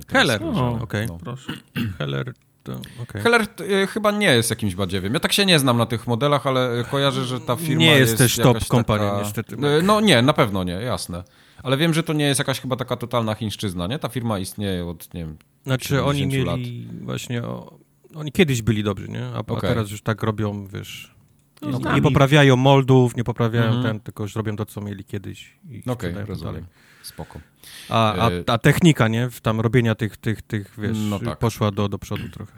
E, 0.08 0.12
Heller, 0.12 0.42
okej, 0.44 0.82
okay. 0.82 1.06
no. 1.06 1.18
proszę. 1.18 1.52
Heller 1.98 2.32
to, 2.64 2.80
okay. 3.02 3.22
Heller 3.22 3.40
e, 3.42 3.86
chyba 3.86 4.10
nie 4.10 4.26
jest 4.26 4.50
jakimś 4.50 4.74
badziewiem. 4.74 5.14
Ja 5.14 5.20
tak 5.20 5.32
się 5.32 5.46
nie 5.46 5.58
znam 5.58 5.78
na 5.78 5.86
tych 5.86 6.06
modelach, 6.06 6.46
ale 6.46 6.84
kojarzę, 6.90 7.24
że 7.24 7.40
ta 7.40 7.56
firma 7.56 7.80
nie 7.80 7.90
jest, 7.90 8.20
jest 8.20 8.36
też 8.36 8.44
top 8.44 8.68
kompania 8.68 9.10
taka... 9.10 9.18
niestety. 9.18 9.56
E, 9.56 9.82
no 9.82 10.00
nie, 10.00 10.22
na 10.22 10.32
pewno 10.32 10.64
nie, 10.64 10.72
jasne. 10.72 11.22
Ale 11.62 11.76
wiem, 11.76 11.94
że 11.94 12.02
to 12.02 12.12
nie 12.12 12.24
jest 12.24 12.38
jakaś 12.38 12.60
chyba 12.60 12.76
taka 12.76 12.96
totalna 12.96 13.34
chińszczyzna, 13.34 13.86
nie? 13.86 13.98
Ta 13.98 14.08
firma 14.08 14.38
istnieje 14.38 14.86
od, 14.86 15.14
nie 15.14 15.20
wiem, 15.20 15.36
Znaczy 15.68 16.04
oni 16.04 16.26
mieli 16.26 16.44
lat. 16.44 16.60
właśnie, 17.00 17.42
o, 17.42 17.78
oni 18.14 18.32
kiedyś 18.32 18.62
byli 18.62 18.82
dobrzy, 18.84 19.08
nie? 19.08 19.26
A, 19.26 19.38
okay. 19.38 19.56
a 19.56 19.60
teraz 19.60 19.90
już 19.90 20.02
tak 20.02 20.22
robią, 20.22 20.66
wiesz... 20.66 21.14
No, 21.62 21.78
nie, 21.78 21.94
nie 21.94 22.02
poprawiają 22.02 22.56
moldów, 22.56 23.16
nie 23.16 23.24
poprawiają 23.24 23.70
mm 23.70 23.80
-hmm. 23.80 23.82
ten, 23.82 24.00
tylko 24.00 24.22
już 24.22 24.36
robią 24.36 24.56
to, 24.56 24.66
co 24.66 24.80
mieli 24.80 25.04
kiedyś. 25.04 25.58
Okej, 25.86 26.12
okay, 26.12 26.24
rozumiem. 26.24 26.54
Dalej. 26.54 26.68
Spoko. 27.02 27.40
A, 27.88 28.12
a, 28.12 28.30
e, 28.30 28.42
a, 28.46 28.58
technika, 28.58 29.08
nie? 29.08 29.28
Tam 29.42 29.60
robienia 29.60 29.94
tych, 29.94 30.16
tych, 30.16 30.42
tych 30.42 30.74
wiesz, 30.78 30.98
no 31.10 31.18
tak. 31.18 31.38
poszła 31.38 31.70
do, 31.70 31.88
do 31.88 31.98
przodu 31.98 32.28
trochę. 32.28 32.52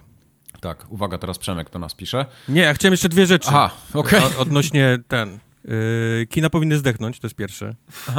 Tak, 0.61 0.87
uwaga, 0.89 1.19
teraz 1.19 1.39
Przemek 1.39 1.71
to 1.71 1.79
nas 1.79 1.95
pisze. 1.95 2.27
Nie, 2.49 2.63
ja 2.63 2.75
chciałem 2.75 2.93
jeszcze 2.93 3.09
dwie 3.09 3.27
rzeczy. 3.27 3.49
Aha, 3.49 3.71
okej. 3.95 4.25
Okay. 4.25 4.39
Odnośnie 4.39 4.99
ten, 5.09 5.39
kina 6.29 6.51
powinny 6.51 6.79
zdechnąć, 6.79 7.21
to 7.21 7.27
jest 7.27 7.37
pierwsze. 7.37 7.75
Yy, 8.09 8.15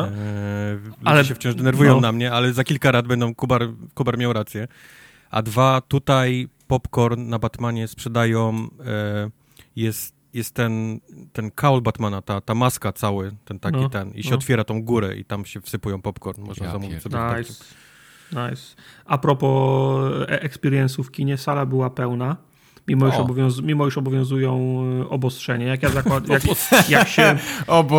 ale 1.04 1.26
się 1.26 1.36
wciąż 1.36 1.56
denerwują 1.56 1.96
no. 1.96 2.02
na 2.02 2.12
mnie, 2.12 2.32
ale 2.32 2.54
za 2.54 2.64
kilka 2.64 2.92
lat 2.92 3.08
będą, 3.08 3.36
Kubar, 3.36 3.68
Kubar 3.94 4.18
miał 4.18 4.34
rację. 4.34 4.68
A 5.30 5.42
dwa, 5.42 5.82
tutaj 5.82 6.48
popcorn 6.68 7.30
na 7.30 7.40
Batmanie 7.40 7.88
sprzedają, 7.88 8.54
yy, 8.64 9.32
jest, 9.76 10.16
jest 10.34 10.54
ten, 10.54 11.00
ten 11.34 11.52
kaul 11.52 11.82
Batmana, 11.82 12.22
ta, 12.22 12.42
ta 12.42 12.56
maska 12.56 12.94
cały, 12.94 13.32
ten 13.46 13.60
taki 13.60 13.78
no, 13.78 13.90
ten, 13.90 14.12
i 14.12 14.24
się 14.24 14.30
no. 14.30 14.36
otwiera 14.36 14.64
tą 14.64 14.84
górę 14.84 15.16
i 15.16 15.26
tam 15.26 15.46
się 15.46 15.62
wsypują 15.62 16.02
popcorn, 16.02 16.42
można 16.44 16.66
ja 16.66 16.72
zamówić 16.72 17.02
sobie. 17.02 17.18
Nice. 17.38 17.54
nice. 18.32 18.76
A 19.06 19.18
propos 19.18 20.12
e, 20.30 20.50
experience'ów 20.50 21.04
w 21.04 21.12
kinie, 21.12 21.38
sala 21.38 21.66
była 21.66 21.90
pełna. 21.90 22.51
Mimo 22.88 23.08
iż, 23.08 23.16
obowiąz, 23.16 23.62
mimo 23.62 23.88
obowiązują 23.96 24.84
e, 25.02 25.10
obostrzenie. 25.10 25.66
Jak 25.66 25.84
ja 25.84 25.90
zakład, 25.90 26.28
jak, 26.28 26.44
jak, 26.90 27.08
się, 27.08 27.38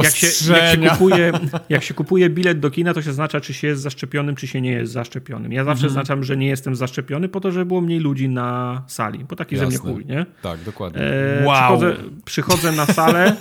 jak, 0.03 0.17
się, 0.17 0.53
jak, 0.53 0.81
się 0.81 0.91
kupuje, 0.91 1.33
jak 1.69 1.83
się 1.83 1.95
kupuje 1.95 2.31
bilet 2.31 2.61
do 2.61 2.71
kina, 2.71 2.95
to 2.95 3.03
się 3.03 3.11
zaznacza, 3.11 3.41
czy 3.41 3.55
się 3.55 3.69
jest 3.69 3.83
zaszczepionym, 3.83 4.37
czy 4.37 4.47
się 4.47 4.61
nie 4.61 4.73
jest 4.73 4.93
zaszczepionym. 4.93 5.53
Ja 5.53 5.65
zawsze 5.65 5.87
mhm. 5.87 5.91
zaznaczam, 5.91 6.25
że 6.25 6.37
nie 6.37 6.47
jestem 6.47 6.77
zaszczepiony, 6.77 7.29
po 7.29 7.41
to, 7.41 7.53
żeby 7.53 7.67
było 7.67 7.81
mniej 7.81 8.01
ludzi 8.01 8.29
na 8.29 8.83
sali. 8.87 9.25
Bo 9.25 9.37
taki 9.37 9.55
Jasne. 9.55 9.71
ze 9.71 9.83
mnie 9.83 9.95
chuj, 9.95 10.07
nie? 10.07 10.27
Tak, 10.43 10.61
dokładnie. 10.63 11.01
E, 11.03 11.45
wow. 11.45 11.57
przychodzę, 11.57 11.97
przychodzę 12.25 12.73
na 12.73 12.87
salę. 12.87 13.37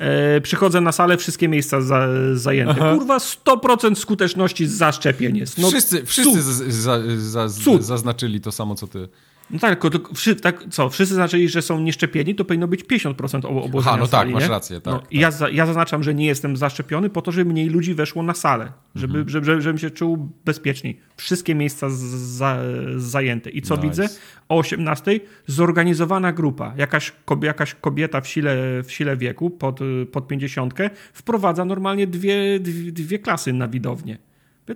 E, 0.00 0.40
przychodzę 0.40 0.80
na 0.80 0.92
salę, 0.92 1.16
wszystkie 1.16 1.48
miejsca 1.48 1.80
za, 1.80 2.08
zajęte. 2.34 2.74
Aha. 2.76 2.94
Kurwa, 2.98 3.18
100% 3.18 3.94
skuteczności 3.94 4.66
zaszczepień 4.66 5.36
jest. 5.36 5.58
No, 5.58 5.68
wszyscy 5.68 6.06
wszyscy 6.06 6.42
za, 6.42 6.98
za, 7.16 7.48
za, 7.48 7.78
zaznaczyli 7.80 8.40
to 8.40 8.52
samo, 8.52 8.74
co 8.74 8.86
ty. 8.86 9.08
No 9.52 9.58
tak, 9.58 9.80
tylko 9.80 10.10
tak, 10.42 10.64
co, 10.70 10.90
wszyscy 10.90 11.14
zaznaczyli, 11.14 11.48
że 11.48 11.62
są 11.62 11.80
nieszczepieni, 11.80 12.34
to 12.34 12.44
powinno 12.44 12.68
być 12.68 12.84
50% 12.84 13.64
obłożenia 13.64 13.96
no 13.96 14.06
sali, 14.06 14.32
tak, 14.32 14.40
masz 14.40 14.50
rację. 14.50 14.80
Tak, 14.80 14.94
no, 14.94 15.00
tak. 15.00 15.12
Ja, 15.12 15.30
ja 15.52 15.66
zaznaczam, 15.66 16.02
że 16.02 16.14
nie 16.14 16.26
jestem 16.26 16.56
zaszczepiony 16.56 17.10
po 17.10 17.22
to, 17.22 17.32
żeby 17.32 17.50
mniej 17.50 17.68
ludzi 17.68 17.94
weszło 17.94 18.22
na 18.22 18.34
salę, 18.34 18.72
żeby, 18.94 19.18
mhm. 19.18 19.28
żeby, 19.28 19.46
żeby, 19.46 19.62
żebym 19.62 19.78
się 19.78 19.90
czuł 19.90 20.28
bezpieczniej. 20.44 21.00
Wszystkie 21.16 21.54
miejsca 21.54 21.86
za, 21.90 22.58
zajęte. 22.96 23.50
I 23.50 23.62
co 23.62 23.74
nice. 23.74 23.88
widzę? 23.88 24.08
O 24.48 24.58
18 24.58 25.20
zorganizowana 25.46 26.32
grupa, 26.32 26.74
jakaś, 26.76 27.12
jakaś 27.42 27.74
kobieta 27.74 28.20
w 28.20 28.28
sile, 28.28 28.82
w 28.82 28.92
sile 28.92 29.16
wieku, 29.16 29.50
pod, 29.50 29.80
pod 30.12 30.28
50, 30.28 30.74
wprowadza 31.12 31.64
normalnie 31.64 32.06
dwie, 32.06 32.60
dwie, 32.60 32.92
dwie 32.92 33.18
klasy 33.18 33.52
na 33.52 33.68
widownię. 33.68 34.18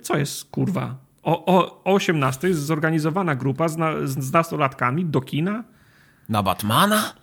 Co 0.01 0.17
jest, 0.17 0.45
kurwa, 0.45 1.04
o, 1.25 1.45
o, 1.45 1.81
o 1.83 1.93
18 1.93 2.53
zorganizowana 2.53 3.35
grupa 3.35 3.67
z, 3.67 3.77
na, 3.77 4.07
z 4.07 4.31
nastolatkami 4.31 5.05
do 5.05 5.21
kina. 5.21 5.63
Na 6.29 6.43
Batmana? 6.43 7.13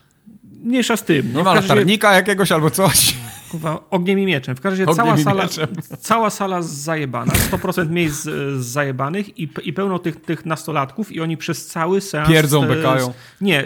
Mniejsza 0.62 0.96
z 0.96 1.04
tym. 1.04 1.28
Nie 1.28 1.32
no, 1.32 1.44
ma 1.44 1.54
latarnika 1.54 2.12
jakiegoś 2.12 2.52
albo 2.52 2.70
coś? 2.70 3.14
Kurwa, 3.52 3.84
ogniem 3.90 4.18
i 4.18 4.26
mieczem. 4.26 4.56
W 4.56 4.60
każdym 4.60 4.86
razie 4.86 4.96
cała 5.02 5.16
sala, 5.16 5.48
cała 5.98 6.30
sala 6.30 6.62
zajebana, 6.62 7.32
100% 7.32 7.90
miejsc 7.90 8.28
zajebanych 8.58 9.38
i, 9.38 9.48
i 9.62 9.72
pełno 9.72 9.98
tych, 9.98 10.20
tych 10.20 10.46
nastolatków 10.46 11.12
i 11.12 11.20
oni 11.20 11.36
przez 11.36 11.66
cały 11.66 12.00
seans... 12.00 12.28
Pierdzą, 12.28 12.66
bekają. 12.66 13.12
Nie, 13.40 13.64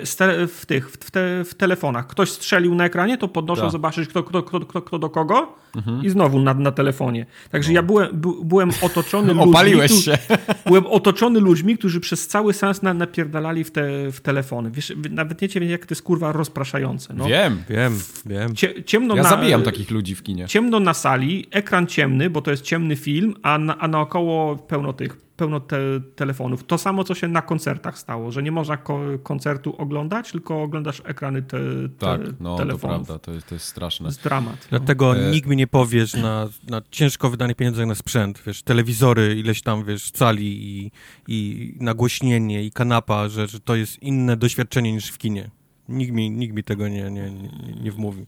w 0.49 0.67
tych, 0.67 0.91
w, 0.91 1.11
te, 1.11 1.45
w, 1.45 1.55
telefonach. 1.55 2.07
Ktoś 2.07 2.31
strzelił 2.31 2.75
na 2.75 2.85
ekranie, 2.85 3.19
to 3.19 3.29
podnoszą 3.29 3.63
tak. 3.63 3.71
zobaczyć 3.71 4.09
kto, 4.09 4.23
kto, 4.23 4.43
kto, 4.43 4.61
kto, 4.61 4.83
kto 4.83 4.99
do 4.99 5.11
kogo 5.11 5.57
mhm. 5.77 6.05
i 6.05 6.11
znowu 6.11 6.39
na, 6.39 6.55
na 6.55 6.73
telefonie. 6.73 7.27
Także 7.51 7.71
no. 7.71 7.75
ja 7.75 7.83
byłem, 7.83 8.23
byłem 8.45 8.71
otoczony 8.83 9.33
ludźmi... 9.35 9.51
Opaliłeś 9.51 10.05
się. 10.05 10.19
Byłem 10.67 10.87
otoczony 10.87 11.41
ludźmi, 11.41 11.79
którzy 11.79 12.01
przez 12.01 12.29
cały 12.29 12.53
seans 12.53 12.83
na, 12.83 12.95
napierdalali 12.95 13.65
w 13.65 13.71
te 13.71 14.13
w 14.13 14.21
telefony. 14.21 14.71
Wiesz, 14.71 14.93
nawet 15.11 15.43
nie 15.43 15.49
wiem, 15.49 15.65
jak 15.65 15.87
to 15.87 15.93
jest 15.93 16.03
kurwa 16.03 16.33
rozpraszające. 16.33 17.15
No. 17.15 17.25
Wiem, 17.25 17.63
wiem, 17.69 18.01
wiem. 18.27 18.55
Cie, 18.55 18.85
ciemno 18.85 19.17
ja 19.17 19.23
na, 19.23 19.29
zabijam 19.29 19.63
takich 19.77 19.91
ludzi 19.91 20.15
w 20.15 20.23
kinie. 20.23 20.47
Ciemno 20.47 20.81
na 20.81 20.95
sali, 20.95 21.47
ekran 21.51 21.87
ciemny, 21.87 22.31
bo 22.31 22.43
to 22.43 22.51
jest 22.51 22.63
ciemny 22.63 22.97
film, 22.97 23.35
a, 23.43 23.59
na, 23.59 23.79
a 23.79 23.89
naokoło 23.89 24.57
pełno 24.57 24.93
tych, 24.93 25.17
pełno 25.37 25.61
te, 25.61 25.79
telefonów. 26.17 26.65
To 26.65 26.79
samo, 26.79 27.05
co 27.05 27.15
się 27.15 27.29
na 27.29 27.43
koncertach 27.43 27.99
stało, 27.99 28.33
że 28.33 28.43
nie 28.43 28.53
można 28.53 28.77
ko 28.77 29.01
koncertu 29.23 29.77
oglądać, 29.79 30.33
tylko 30.33 30.63
oglądasz 30.63 31.03
ekrany 31.05 31.43
te, 31.43 31.59
te 31.99 32.07
tak, 32.07 32.21
no, 32.41 32.57
telefonów. 32.57 32.81
to 32.81 32.89
prawda, 33.07 33.19
to 33.19 33.33
jest, 33.33 33.47
to 33.47 33.55
jest 33.55 33.67
straszne. 33.67 34.13
Z 34.13 34.19
dramat. 34.19 34.69
No. 34.73 34.79
Dlatego 34.79 35.17
e... 35.17 35.31
nikt 35.31 35.49
mi 35.49 35.57
nie 35.57 35.67
powiesz 35.67 36.15
na, 36.15 36.49
na 36.71 36.83
ciężko 36.91 37.31
wydane 37.31 37.55
pieniądze 37.55 37.87
na 37.87 37.95
sprzęt, 37.95 38.43
wiesz, 38.47 38.63
telewizory, 38.63 39.37
ileś 39.39 39.63
tam, 39.63 39.85
wiesz, 39.85 40.11
cali 40.11 40.79
i, 40.79 40.91
i 41.29 41.73
nagłośnienie 41.81 42.65
i 42.65 42.71
kanapa, 42.71 43.29
że, 43.29 43.49
że 43.49 43.61
to 43.61 43.77
jest 43.77 44.03
inne 44.03 44.37
doświadczenie 44.37 44.93
niż 44.93 45.11
w 45.11 45.19
kinie. 45.19 45.51
Nikt 45.89 46.13
mi, 46.13 46.31
nikt 46.31 46.55
mi 46.55 46.65
tego 46.65 46.89
nie, 46.89 47.11
nie, 47.11 47.31
nie, 47.31 47.49
nie 47.83 47.93
wmówi. 47.93 48.27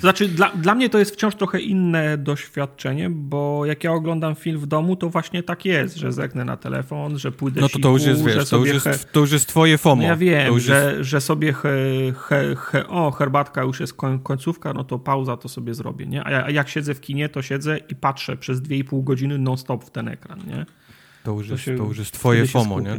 Znaczy, 0.00 0.28
dla, 0.28 0.50
dla 0.50 0.74
mnie 0.74 0.90
to 0.90 0.98
jest 0.98 1.14
wciąż 1.14 1.34
trochę 1.34 1.60
inne 1.60 2.18
doświadczenie, 2.18 3.10
bo 3.10 3.66
jak 3.66 3.84
ja 3.84 3.92
oglądam 3.92 4.34
film 4.34 4.60
w 4.60 4.66
domu, 4.66 4.96
to 4.96 5.10
właśnie 5.10 5.42
tak 5.42 5.64
jest, 5.64 5.96
że 5.96 6.12
zerknę 6.12 6.44
na 6.44 6.56
telefon, 6.56 7.18
że 7.18 7.32
pójdę 7.32 7.60
No 7.60 7.68
to 7.68 7.78
to 7.78 7.90
już 7.90 8.04
jest, 8.04 8.24
wiesz, 8.24 8.50
to 8.50 8.56
już 8.56 8.84
jest, 8.84 9.12
to 9.12 9.20
już 9.20 9.32
jest 9.32 9.46
twoje 9.48 9.78
FOMO. 9.78 10.02
No 10.02 10.08
ja 10.08 10.16
wiem, 10.16 10.60
że, 10.60 10.94
jest... 10.96 11.10
że 11.10 11.20
sobie 11.20 11.52
he, 11.52 11.68
he, 12.18 12.56
he, 12.56 12.88
o, 12.88 13.10
herbatka 13.10 13.62
już 13.62 13.80
jest 13.80 13.94
końcówka, 14.22 14.72
no 14.72 14.84
to 14.84 14.98
pauza 14.98 15.36
to 15.36 15.48
sobie 15.48 15.74
zrobię, 15.74 16.06
nie? 16.06 16.24
A 16.26 16.50
jak 16.50 16.68
siedzę 16.68 16.94
w 16.94 17.00
kinie, 17.00 17.28
to 17.28 17.42
siedzę 17.42 17.78
i 17.88 17.94
patrzę 17.94 18.36
przez 18.36 18.62
2,5 18.62 19.04
godziny 19.04 19.38
non-stop 19.38 19.84
w 19.84 19.90
ten 19.90 20.08
ekran, 20.08 20.38
nie? 20.46 20.66
To 21.24 21.32
już, 21.32 21.48
to 21.48 21.52
jest, 21.52 21.64
to 21.64 21.84
już 21.84 21.98
jest 21.98 22.12
twoje 22.12 22.46
FOMO, 22.46 22.80
nie? 22.80 22.98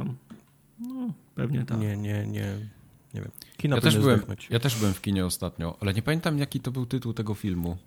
No, 0.80 1.13
pewnie 1.36 1.65
tak. 1.65 1.80
Nie, 1.80 1.98
nie, 1.98 2.28
nie 2.28 2.77
nie 3.13 3.22
wiem. 3.22 3.32
Kino 3.58 3.76
ja, 3.76 3.82
też 3.82 3.98
byłem, 3.98 4.22
ja 4.50 4.60
też 4.60 4.76
byłem 4.76 4.93
w 4.93 5.02
kinie 5.02 5.26
ostatnio, 5.26 5.78
ale 5.82 5.93
nie 5.93 6.02
pamiętam 6.02 6.38
jaki 6.38 6.60
to 6.60 6.72
był 6.72 6.86
tytuł 6.86 7.13
tego 7.13 7.34
filmu. 7.34 7.78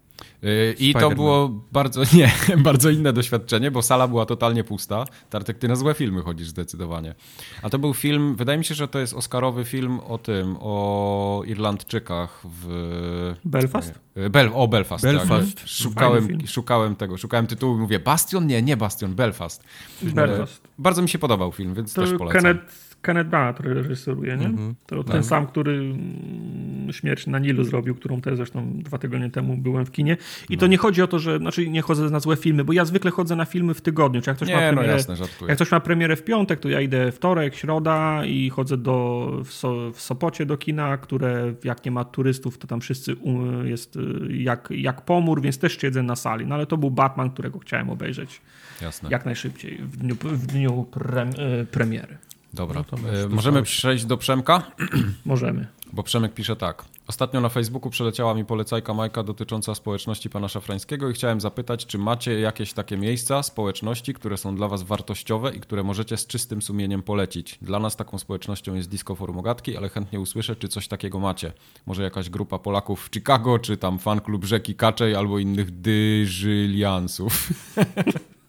Yy, 0.43 0.75
I 0.79 0.95
to 0.95 1.11
było 1.11 1.49
bardzo, 1.73 2.03
nie, 2.17 2.33
bardzo 2.57 2.91
inne 2.91 3.13
doświadczenie, 3.13 3.71
bo 3.71 3.83
sala 3.83 4.09
była 4.09 4.27
totalnie 4.27 4.65
pusta. 4.65 5.05
Tartek, 5.31 5.59
ty 5.59 5.69
na 5.69 5.77
złe 5.77 5.95
filmy 5.95 6.23
chodzisz 6.23 6.49
zdecydowanie. 6.49 7.15
A 7.63 7.71
to 7.71 7.79
był 7.79 7.95
film, 7.95 8.37
wydaje 8.37 8.59
mi 8.59 8.65
się, 8.65 8.75
że 8.75 8.89
to 8.89 8.99
jest 8.99 9.15
oscarowy 9.15 9.65
film 9.65 10.01
o 10.01 10.19
tym, 10.19 10.57
o 10.61 11.43
Irlandczykach 11.47 12.43
w... 12.45 13.35
Belfast? 13.45 13.95
Yy, 14.17 14.31
Bel, 14.31 14.51
o, 14.55 14.69
Belfast, 14.69 15.05
Belfast. 15.05 15.55
Tak. 15.55 15.69
Szukałem, 15.69 16.47
szukałem 16.47 16.97
tego, 16.97 17.17
szukałem 17.17 17.47
tytułu 17.47 17.77
i 17.77 17.81
mówię, 17.81 17.99
Bastion? 17.99 18.47
Nie, 18.47 18.63
nie 18.63 18.77
Bastion, 18.77 19.15
Belfast. 19.15 19.65
Belfast. 20.03 20.69
Bardzo 20.79 21.03
mi 21.03 21.09
się 21.09 21.19
podobał 21.19 21.53
film, 21.53 21.75
więc 21.75 21.95
to 21.95 22.03
też 22.03 22.19
polecam. 22.19 22.43
Kenneth 22.43 22.90
Kenneth 23.03 23.31
Branagh 23.31 23.61
reżyseruje, 23.61 24.37
nie? 24.37 24.47
Mm 24.47 24.57
-hmm. 24.57 24.75
To 24.87 25.05
ten 25.05 25.25
sam, 25.25 25.47
który 25.47 25.73
mm, 25.73 26.93
Śmierć 26.93 27.27
na 27.27 27.39
Nilu 27.39 27.65
zrobił, 27.65 27.95
którą 27.95 28.21
też 28.21 28.37
zresztą 28.37 28.73
dwa 28.75 28.99
tygodnie 28.99 29.31
temu 29.31 29.57
byłem 29.57 29.87
w 29.87 29.91
kinie. 29.91 30.17
I 30.49 30.55
no. 30.55 30.61
to 30.61 30.67
nie 30.67 30.77
chodzi 30.77 31.03
o 31.03 31.07
to, 31.07 31.19
że, 31.19 31.39
znaczy 31.39 31.69
nie 31.69 31.83
chodzę 31.83 32.11
na 32.11 32.21
złe 32.21 32.37
filmy, 32.37 32.65
bo 32.65 32.73
ja 32.73 32.85
zwykle 32.85 33.11
chodzę 33.11 33.37
na 33.37 33.45
filmy 33.45 33.75
w 33.75 33.81
tygodniu. 33.81 34.21
Czy 34.23 34.31
jak 34.31 34.37
ktoś, 34.37 34.49
nie, 34.49 34.55
ma 34.55 34.61
no 34.61 34.69
premierę, 34.69 34.89
no 35.09 35.13
jasne, 35.13 35.47
jak 35.49 35.57
ktoś 35.57 35.71
ma 35.71 35.81
premierę 35.81 36.17
w 36.17 36.25
piątek, 36.25 36.61
to 36.61 36.69
ja 36.69 36.81
idę 36.81 37.13
wtorek, 37.13 37.55
środa 37.55 38.25
i 38.25 38.51
chodzę 38.51 38.77
do, 38.77 39.31
w, 39.45 39.53
so, 39.53 39.93
w 39.93 40.01
Sopocie 40.01 40.47
do 40.47 40.57
kina, 40.57 40.97
które 40.97 41.55
jak 41.65 41.85
nie 41.85 41.91
ma 41.91 42.05
turystów, 42.05 42.59
to 42.59 42.67
tam 42.67 42.81
wszyscy 42.81 43.17
jest 43.65 43.97
y, 43.97 44.01
jak, 44.31 44.69
jak 44.71 45.03
pomór, 45.03 45.43
więc 45.43 45.59
też 45.59 45.81
siedzę 45.81 46.03
na 46.03 46.17
sali. 46.17 46.47
No 46.47 46.55
ale 46.55 46.67
to 46.67 46.77
był 46.77 46.91
Batman, 46.91 47.31
którego 47.31 47.59
chciałem 47.59 47.91
obejrzeć 47.91 48.41
jasne. 48.83 49.09
jak 49.13 49.25
najszybciej 49.25 49.79
w 49.79 49.97
dniu, 49.97 50.15
w 50.15 50.47
dniu 50.47 50.87
pre, 50.91 51.31
y, 51.63 51.67
premiery. 51.67 52.19
Dobra, 52.55 52.85
no 52.93 53.11
e, 53.11 53.29
możemy 53.29 53.63
przejść 53.63 54.05
do 54.05 54.17
Przemka? 54.17 54.63
Możemy. 55.25 55.67
Bo 55.93 56.03
Przemek 56.03 56.35
pisze 56.35 56.57
tak. 56.57 56.85
Ostatnio 57.07 57.41
na 57.41 57.49
Facebooku 57.49 57.91
przeleciała 57.91 58.35
mi 58.35 58.45
polecajka 58.45 58.95
Majka 58.95 59.23
dotycząca 59.23 59.75
społeczności 59.75 60.31
pana 60.31 60.49
Szafrańskiego 60.49 61.11
i 61.11 61.13
chciałem 61.13 61.41
zapytać, 61.41 61.87
czy 61.87 61.99
macie 61.99 62.41
jakieś 62.41 62.73
takie 62.73 62.97
miejsca, 62.97 63.43
społeczności, 63.43 64.15
które 64.15 64.37
są 64.37 64.57
dla 64.57 64.69
was 64.69 64.83
wartościowe 64.83 65.55
i 65.55 65.61
które 65.61 65.83
możecie 65.83 66.17
z 66.17 66.27
czystym 66.27 66.63
sumieniem 66.63 67.03
polecić. 67.03 67.59
Dla 67.63 67.79
nas 67.79 67.97
taką 67.97 68.19
społecznością 68.19 68.75
jest 68.75 68.89
Disco 68.89 69.15
Forum 69.15 69.39
Ogatki, 69.39 69.77
ale 69.77 69.89
chętnie 69.89 70.21
usłyszę, 70.21 70.57
czy 70.57 70.69
coś 70.69 70.89
takiego 70.89 71.21
macie. 71.21 71.53
Może 71.87 72.03
jakaś 72.03 72.31
grupa 72.31 72.59
Polaków 72.59 73.09
w 73.09 73.15
Chicago, 73.15 73.59
czy 73.59 73.77
tam 73.77 73.99
fan 73.99 74.21
klub 74.21 74.45
Rzeki 74.45 74.75
Kaczej 74.75 75.15
albo 75.15 75.39
innych 75.39 75.81
dyżyliansów. 75.81 77.49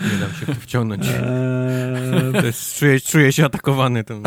Nie 0.00 0.18
dam 0.18 0.30
się 0.30 0.54
wciągnąć. 0.54 1.06
Eee... 1.06 2.46
Jest, 2.46 2.78
czuję, 2.78 3.00
czuję 3.00 3.32
się 3.32 3.44
atakowany 3.44 4.04
tym. 4.04 4.22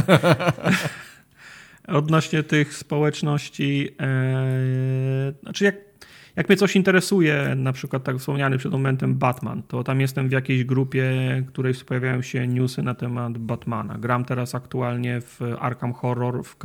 Odnośnie 1.87 2.43
tych 2.43 2.73
społeczności, 2.73 3.89
e, 4.01 5.33
znaczy 5.43 5.63
jak 5.63 5.75
jak 6.35 6.49
mnie 6.49 6.57
coś 6.57 6.75
interesuje, 6.75 7.53
na 7.55 7.73
przykład 7.73 8.03
tak 8.03 8.17
wspomniany 8.17 8.57
przed 8.57 8.71
momentem 8.71 9.15
Batman, 9.15 9.63
to 9.63 9.83
tam 9.83 10.01
jestem 10.01 10.29
w 10.29 10.31
jakiejś 10.31 10.63
grupie, 10.63 11.03
w 11.45 11.47
której 11.47 11.73
pojawiają 11.87 12.21
się 12.21 12.47
newsy 12.47 12.83
na 12.83 12.95
temat 12.95 13.37
Batmana. 13.37 13.97
Gram 13.97 14.25
teraz 14.25 14.55
aktualnie 14.55 15.21
w 15.21 15.41
Arkham 15.59 15.93
Horror, 15.93 16.43
w, 16.43 16.55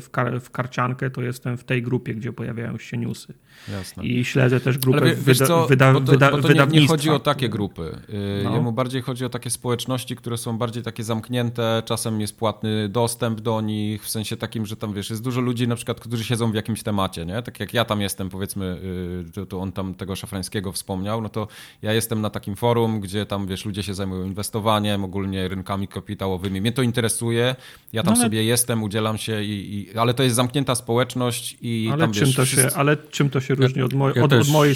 w, 0.00 0.08
w 0.40 0.50
karciankę, 0.50 1.10
to 1.10 1.22
jestem 1.22 1.56
w 1.56 1.64
tej 1.64 1.82
grupie, 1.82 2.14
gdzie 2.14 2.32
pojawiają 2.32 2.78
się 2.78 2.96
newsy. 2.96 3.34
Jasne. 3.72 4.04
I 4.04 4.24
śledzę 4.24 4.60
też 4.60 4.78
grupę 4.78 5.00
Ale 5.00 5.14
wiesz 5.14 5.38
wyda, 5.38 5.46
co, 5.46 5.66
wyda, 5.66 5.92
bo 5.92 6.00
to, 6.00 6.12
wyda, 6.12 6.30
bo 6.30 6.38
to 6.38 6.52
nie, 6.52 6.80
nie, 6.80 6.86
chodzi 6.86 7.10
o 7.10 7.18
takie 7.18 7.48
grupy. 7.48 7.98
Yy, 8.08 8.40
no. 8.44 8.54
Jemu 8.54 8.72
bardziej 8.72 9.02
chodzi 9.02 9.24
o 9.24 9.28
takie 9.28 9.50
społeczności, 9.50 10.16
które 10.16 10.38
są 10.38 10.58
bardziej 10.58 10.82
takie 10.82 11.04
zamknięte, 11.04 11.82
czasem 11.86 12.20
jest 12.20 12.36
płatny 12.38 12.88
dostęp 12.88 13.40
do 13.40 13.60
nich, 13.60 14.04
w 14.04 14.08
sensie 14.08 14.36
takim, 14.36 14.66
że 14.66 14.76
tam 14.76 14.94
wiesz, 14.94 15.10
jest 15.10 15.22
dużo 15.22 15.40
ludzi 15.40 15.68
na 15.68 15.76
przykład, 15.76 16.00
którzy 16.00 16.24
siedzą 16.24 16.52
w 16.52 16.54
jakimś 16.54 16.82
temacie, 16.82 17.26
nie? 17.26 17.42
Tak 17.42 17.60
jak 17.60 17.74
ja 17.74 17.84
tam 17.84 18.00
jestem, 18.00 18.28
powiedzmy, 18.28 18.78
yy, 19.24 19.32
to, 19.32 19.46
to 19.46 19.60
on 19.60 19.72
tam 19.72 19.94
tego 19.94 20.16
szafrańskiego 20.16 20.72
wspomniał, 20.72 21.20
no 21.20 21.28
to 21.28 21.48
ja 21.82 21.92
jestem 21.92 22.20
na 22.20 22.30
takim 22.30 22.56
forum, 22.56 23.00
gdzie 23.00 23.26
tam, 23.26 23.46
wiesz, 23.46 23.64
ludzie 23.64 23.82
się 23.82 23.94
zajmują 23.94 24.24
inwestowaniem, 24.24 25.04
ogólnie 25.04 25.48
rynkami 25.48 25.88
kapitałowymi. 25.88 26.60
Mnie 26.60 26.72
to 26.72 26.82
interesuje, 26.82 27.56
ja 27.92 28.02
tam 28.02 28.14
no 28.14 28.20
ale... 28.20 28.26
sobie 28.26 28.44
jestem, 28.44 28.82
udzielam 28.82 29.18
się, 29.18 29.42
i, 29.42 29.74
i, 29.74 29.98
ale 29.98 30.14
to 30.14 30.22
jest 30.22 30.36
zamknięta 30.36 30.74
społeczność 30.74 31.56
i 31.60 31.88
ale 31.92 32.00
tam, 32.00 32.12
czym 32.12 32.26
wiesz, 32.26 32.36
to 32.36 32.46
się, 32.46 32.56
wszyscy... 32.56 32.78
Ale 32.78 32.96
czym 32.96 33.30
to 33.30 33.40
się 33.42 33.54
różni 33.54 33.82
od, 33.82 33.94
moj, 33.94 34.12
ja 34.16 34.22
od, 34.22 34.30
też... 34.30 34.46
od 34.46 34.52
mojej 34.52 34.74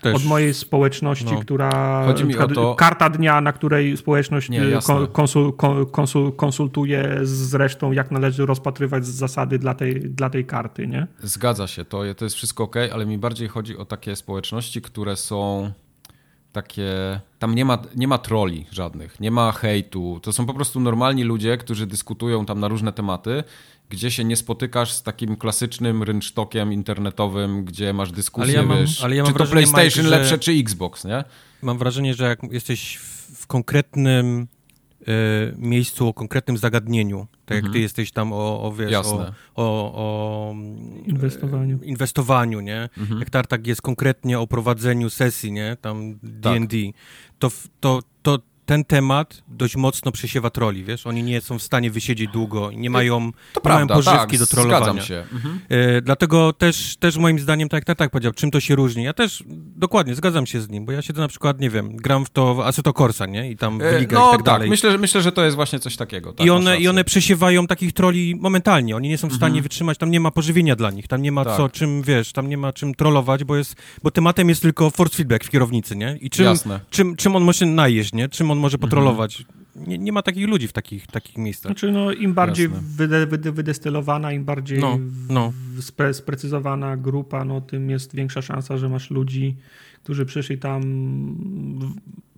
też. 0.00 0.16
od 0.16 0.24
mojej 0.24 0.54
społeczności, 0.54 1.34
no. 1.34 1.40
która. 1.40 2.02
Chodzi 2.06 2.24
mi 2.24 2.36
o 2.36 2.48
to... 2.48 2.74
Karta 2.74 3.10
dnia, 3.10 3.40
na 3.40 3.52
której 3.52 3.96
społeczność 3.96 4.48
Nie, 4.48 4.60
konsul, 5.12 5.52
konsul, 5.92 6.32
konsultuje 6.32 7.18
z 7.22 7.54
resztą, 7.54 7.92
jak 7.92 8.10
należy 8.10 8.46
rozpatrywać 8.46 9.06
zasady 9.06 9.58
dla 9.58 9.74
tej, 9.74 10.00
dla 10.00 10.30
tej 10.30 10.44
karty, 10.44 10.86
nie? 10.86 11.06
Zgadza 11.22 11.66
się, 11.66 11.84
to, 11.84 12.02
to 12.16 12.24
jest 12.24 12.36
wszystko 12.36 12.64
ok, 12.64 12.76
ale 12.92 13.06
mi 13.06 13.18
bardziej 13.18 13.48
chodzi 13.48 13.76
o 13.76 13.84
takie 13.84 14.16
społeczności, 14.16 14.82
które 14.82 15.16
są 15.16 15.72
takie. 16.52 17.20
Tam 17.38 17.54
nie 17.54 17.64
ma, 17.64 17.78
nie 17.96 18.08
ma 18.08 18.18
troli 18.18 18.66
żadnych, 18.70 19.20
nie 19.20 19.30
ma 19.30 19.52
hejtu. 19.52 20.20
To 20.22 20.32
są 20.32 20.46
po 20.46 20.54
prostu 20.54 20.80
normalni 20.80 21.24
ludzie, 21.24 21.56
którzy 21.56 21.86
dyskutują 21.86 22.46
tam 22.46 22.60
na 22.60 22.68
różne 22.68 22.92
tematy 22.92 23.44
gdzie 23.88 24.10
się 24.10 24.24
nie 24.24 24.36
spotykasz 24.36 24.92
z 24.92 25.02
takim 25.02 25.36
klasycznym 25.36 26.02
rynsztokiem 26.02 26.72
internetowym, 26.72 27.64
gdzie 27.64 27.92
masz 27.92 28.12
dyskusję, 28.12 28.58
ale 28.58 28.62
ja 28.62 28.68
mam, 28.68 28.78
wiesz, 28.78 29.04
ale 29.04 29.16
ja 29.16 29.22
mam 29.22 29.32
czy 29.32 29.38
to 29.38 29.46
PlayStation 29.46 30.04
Mike, 30.04 30.16
lepsze, 30.16 30.38
czy 30.38 30.52
Xbox, 30.52 31.04
nie? 31.04 31.24
Mam 31.62 31.78
wrażenie, 31.78 32.14
że 32.14 32.24
jak 32.24 32.52
jesteś 32.52 32.96
w 33.34 33.46
konkretnym 33.46 34.46
y, 35.00 35.06
miejscu, 35.58 36.08
o 36.08 36.14
konkretnym 36.14 36.56
zagadnieniu, 36.56 37.26
tak 37.46 37.56
mhm. 37.56 37.64
jak 37.64 37.72
ty 37.72 37.80
jesteś 37.80 38.12
tam 38.12 38.32
o, 38.32 38.62
o 38.62 38.72
wiesz, 38.72 38.94
o, 38.94 39.32
o, 39.54 39.92
o, 39.94 40.54
inwestowaniu. 41.06 41.78
inwestowaniu, 41.82 42.60
nie? 42.60 42.88
Mhm. 42.98 43.20
Jak 43.20 43.30
Tartak 43.30 43.66
jest 43.66 43.82
konkretnie 43.82 44.38
o 44.38 44.46
prowadzeniu 44.46 45.10
sesji, 45.10 45.52
nie? 45.52 45.76
Tam 45.80 46.18
D&D, 46.22 46.76
tak. 46.86 46.94
to, 47.38 47.50
to, 47.80 48.02
to 48.22 48.38
ten 48.66 48.84
temat 48.84 49.42
dość 49.48 49.76
mocno 49.76 50.12
przesiewa 50.12 50.50
troli, 50.50 50.84
wiesz? 50.84 51.06
Oni 51.06 51.22
nie 51.22 51.40
są 51.40 51.58
w 51.58 51.62
stanie 51.62 51.90
wysiedzieć 51.90 52.30
długo, 52.30 52.70
nie 52.72 52.90
mają, 52.90 53.32
to 53.32 53.60
nie 53.60 53.62
prawda, 53.62 53.94
mają 53.94 54.04
pożywki 54.04 54.30
tak, 54.30 54.38
do 54.38 54.46
trollowania. 54.46 54.84
Zgadzam 54.84 55.06
się. 55.06 55.24
Mhm. 55.32 55.60
E, 55.68 56.02
dlatego 56.02 56.52
też, 56.52 56.96
też 56.96 57.16
moim 57.16 57.38
zdaniem, 57.38 57.68
tak 57.68 57.88
jak 57.88 57.98
tak 57.98 58.10
powiedział, 58.10 58.32
czym 58.32 58.50
to 58.50 58.60
się 58.60 58.74
różni? 58.74 59.04
Ja 59.04 59.12
też 59.12 59.44
dokładnie 59.76 60.14
zgadzam 60.14 60.46
się 60.46 60.60
z 60.60 60.68
nim, 60.68 60.84
bo 60.84 60.92
ja 60.92 61.02
siedzę 61.02 61.20
na 61.20 61.28
przykład, 61.28 61.60
nie 61.60 61.70
wiem, 61.70 61.96
gram 61.96 62.24
w 62.24 62.30
to 62.30 62.54
w 62.54 62.60
Assetto 62.60 62.92
Corsa, 62.92 63.26
nie? 63.26 63.50
I 63.50 63.56
tam 63.56 63.78
w 63.78 63.82
e, 63.82 63.92
no, 63.92 63.98
i 63.98 64.06
tak, 64.06 64.30
tak 64.30 64.42
dalej. 64.42 64.70
Myślę, 64.70 64.98
myślę, 64.98 65.22
że 65.22 65.32
to 65.32 65.44
jest 65.44 65.56
właśnie 65.56 65.78
coś 65.78 65.96
takiego. 65.96 66.32
Tak, 66.32 66.46
I, 66.46 66.50
one, 66.50 66.78
I 66.78 66.88
one 66.88 67.04
przesiewają 67.04 67.66
takich 67.66 67.92
troli 67.92 68.34
momentalnie. 68.40 68.96
Oni 68.96 69.08
nie 69.08 69.18
są 69.18 69.28
w 69.28 69.34
stanie 69.34 69.52
mhm. 69.52 69.62
wytrzymać, 69.62 69.98
tam 69.98 70.10
nie 70.10 70.20
ma 70.20 70.30
pożywienia 70.30 70.76
dla 70.76 70.90
nich, 70.90 71.08
tam 71.08 71.22
nie 71.22 71.32
ma 71.32 71.44
tak. 71.44 71.56
co, 71.56 71.68
czym, 71.68 72.02
wiesz, 72.02 72.32
tam 72.32 72.48
nie 72.48 72.58
ma 72.58 72.72
czym 72.72 72.94
trollować, 72.94 73.44
bo 73.44 73.56
jest, 73.56 73.76
bo 74.02 74.10
tematem 74.10 74.48
jest 74.48 74.62
tylko 74.62 74.90
force 74.90 75.16
feedback 75.16 75.44
w 75.44 75.50
kierownicy, 75.50 75.96
nie? 75.96 76.18
I 76.20 76.30
czym, 76.30 76.46
czym, 76.90 77.16
czym 77.16 77.36
on 77.36 77.42
może 77.42 77.66
najeść, 77.66 78.12
nie? 78.12 78.28
Czym 78.28 78.50
on 78.50 78.55
może 78.58 78.78
potrolować? 78.78 79.44
nie, 79.76 79.98
nie 79.98 80.12
ma 80.12 80.22
takich 80.22 80.48
ludzi 80.48 80.68
w 80.68 80.72
takich, 80.72 81.06
takich 81.06 81.38
miejscach. 81.38 81.72
Znaczy, 81.72 81.92
no, 81.92 82.12
im 82.12 82.34
bardziej 82.34 82.68
wyde, 82.68 83.26
wyde, 83.26 83.52
wydestylowana, 83.52 84.32
im 84.32 84.44
bardziej 84.44 84.78
no, 84.78 84.98
no. 85.28 85.52
Spre, 85.80 86.14
sprecyzowana 86.14 86.96
grupa, 86.96 87.44
no, 87.44 87.60
tym 87.60 87.90
jest 87.90 88.14
większa 88.14 88.42
szansa, 88.42 88.76
że 88.76 88.88
masz 88.88 89.10
ludzi, 89.10 89.56
którzy 90.02 90.26
przyszli 90.26 90.58
tam 90.58 90.82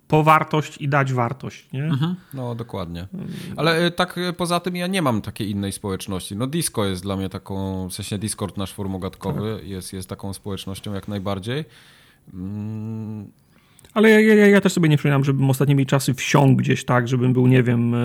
po 0.07 0.23
wartość 0.23 0.77
i 0.77 0.87
dać 0.89 1.13
wartość, 1.13 1.71
nie? 1.73 1.83
Mhm. 1.83 2.15
No, 2.33 2.55
dokładnie. 2.55 3.07
Ale 3.55 3.85
e, 3.85 3.91
tak 3.91 4.17
e, 4.17 4.33
poza 4.33 4.59
tym 4.59 4.75
ja 4.75 4.87
nie 4.87 5.01
mam 5.01 5.21
takiej 5.21 5.49
innej 5.49 5.71
społeczności. 5.71 6.35
No 6.35 6.47
disco 6.47 6.85
jest 6.85 7.03
dla 7.03 7.15
mnie 7.15 7.29
taką, 7.29 7.87
w 7.89 7.93
sensie 7.93 8.17
Discord 8.17 8.57
nasz 8.57 8.73
formogatkowy 8.73 9.57
tak. 9.59 9.67
jest, 9.67 9.93
jest 9.93 10.09
taką 10.09 10.33
społecznością 10.33 10.93
jak 10.93 11.07
najbardziej. 11.07 11.65
Ale 13.93 14.09
ja, 14.09 14.35
ja, 14.35 14.47
ja, 14.47 14.61
też 14.61 14.73
sobie 14.73 14.89
nie 14.89 14.97
przypominam, 14.97 15.23
żebym 15.23 15.49
ostatnimi 15.49 15.85
czasy 15.85 16.13
wsiąkł 16.13 16.55
gdzieś 16.55 16.85
tak, 16.85 17.07
żebym 17.07 17.33
był, 17.33 17.47
nie 17.47 17.63
wiem, 17.63 17.93
e, 17.93 17.97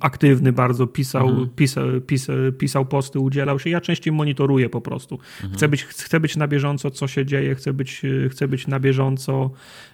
aktywny 0.00 0.52
bardzo, 0.52 0.86
pisał, 0.86 1.28
mhm. 1.28 1.48
pisał, 1.56 2.00
pisał, 2.00 2.36
pisał 2.58 2.86
posty, 2.86 3.20
udzielał 3.20 3.58
się. 3.58 3.70
Ja 3.70 3.80
częściej 3.80 4.12
monitoruję 4.12 4.68
po 4.68 4.80
prostu. 4.80 5.14
Mhm. 5.14 5.54
Chcę, 5.54 5.68
być, 5.68 5.84
chcę 5.84 6.20
być 6.20 6.36
na 6.36 6.48
bieżąco, 6.48 6.90
co 6.90 7.08
się 7.08 7.26
dzieje, 7.26 7.54
chcę 7.54 7.72
być, 7.72 8.02
chcę 8.30 8.48
być 8.48 8.66
na 8.66 8.80
bieżąco, 8.80 9.50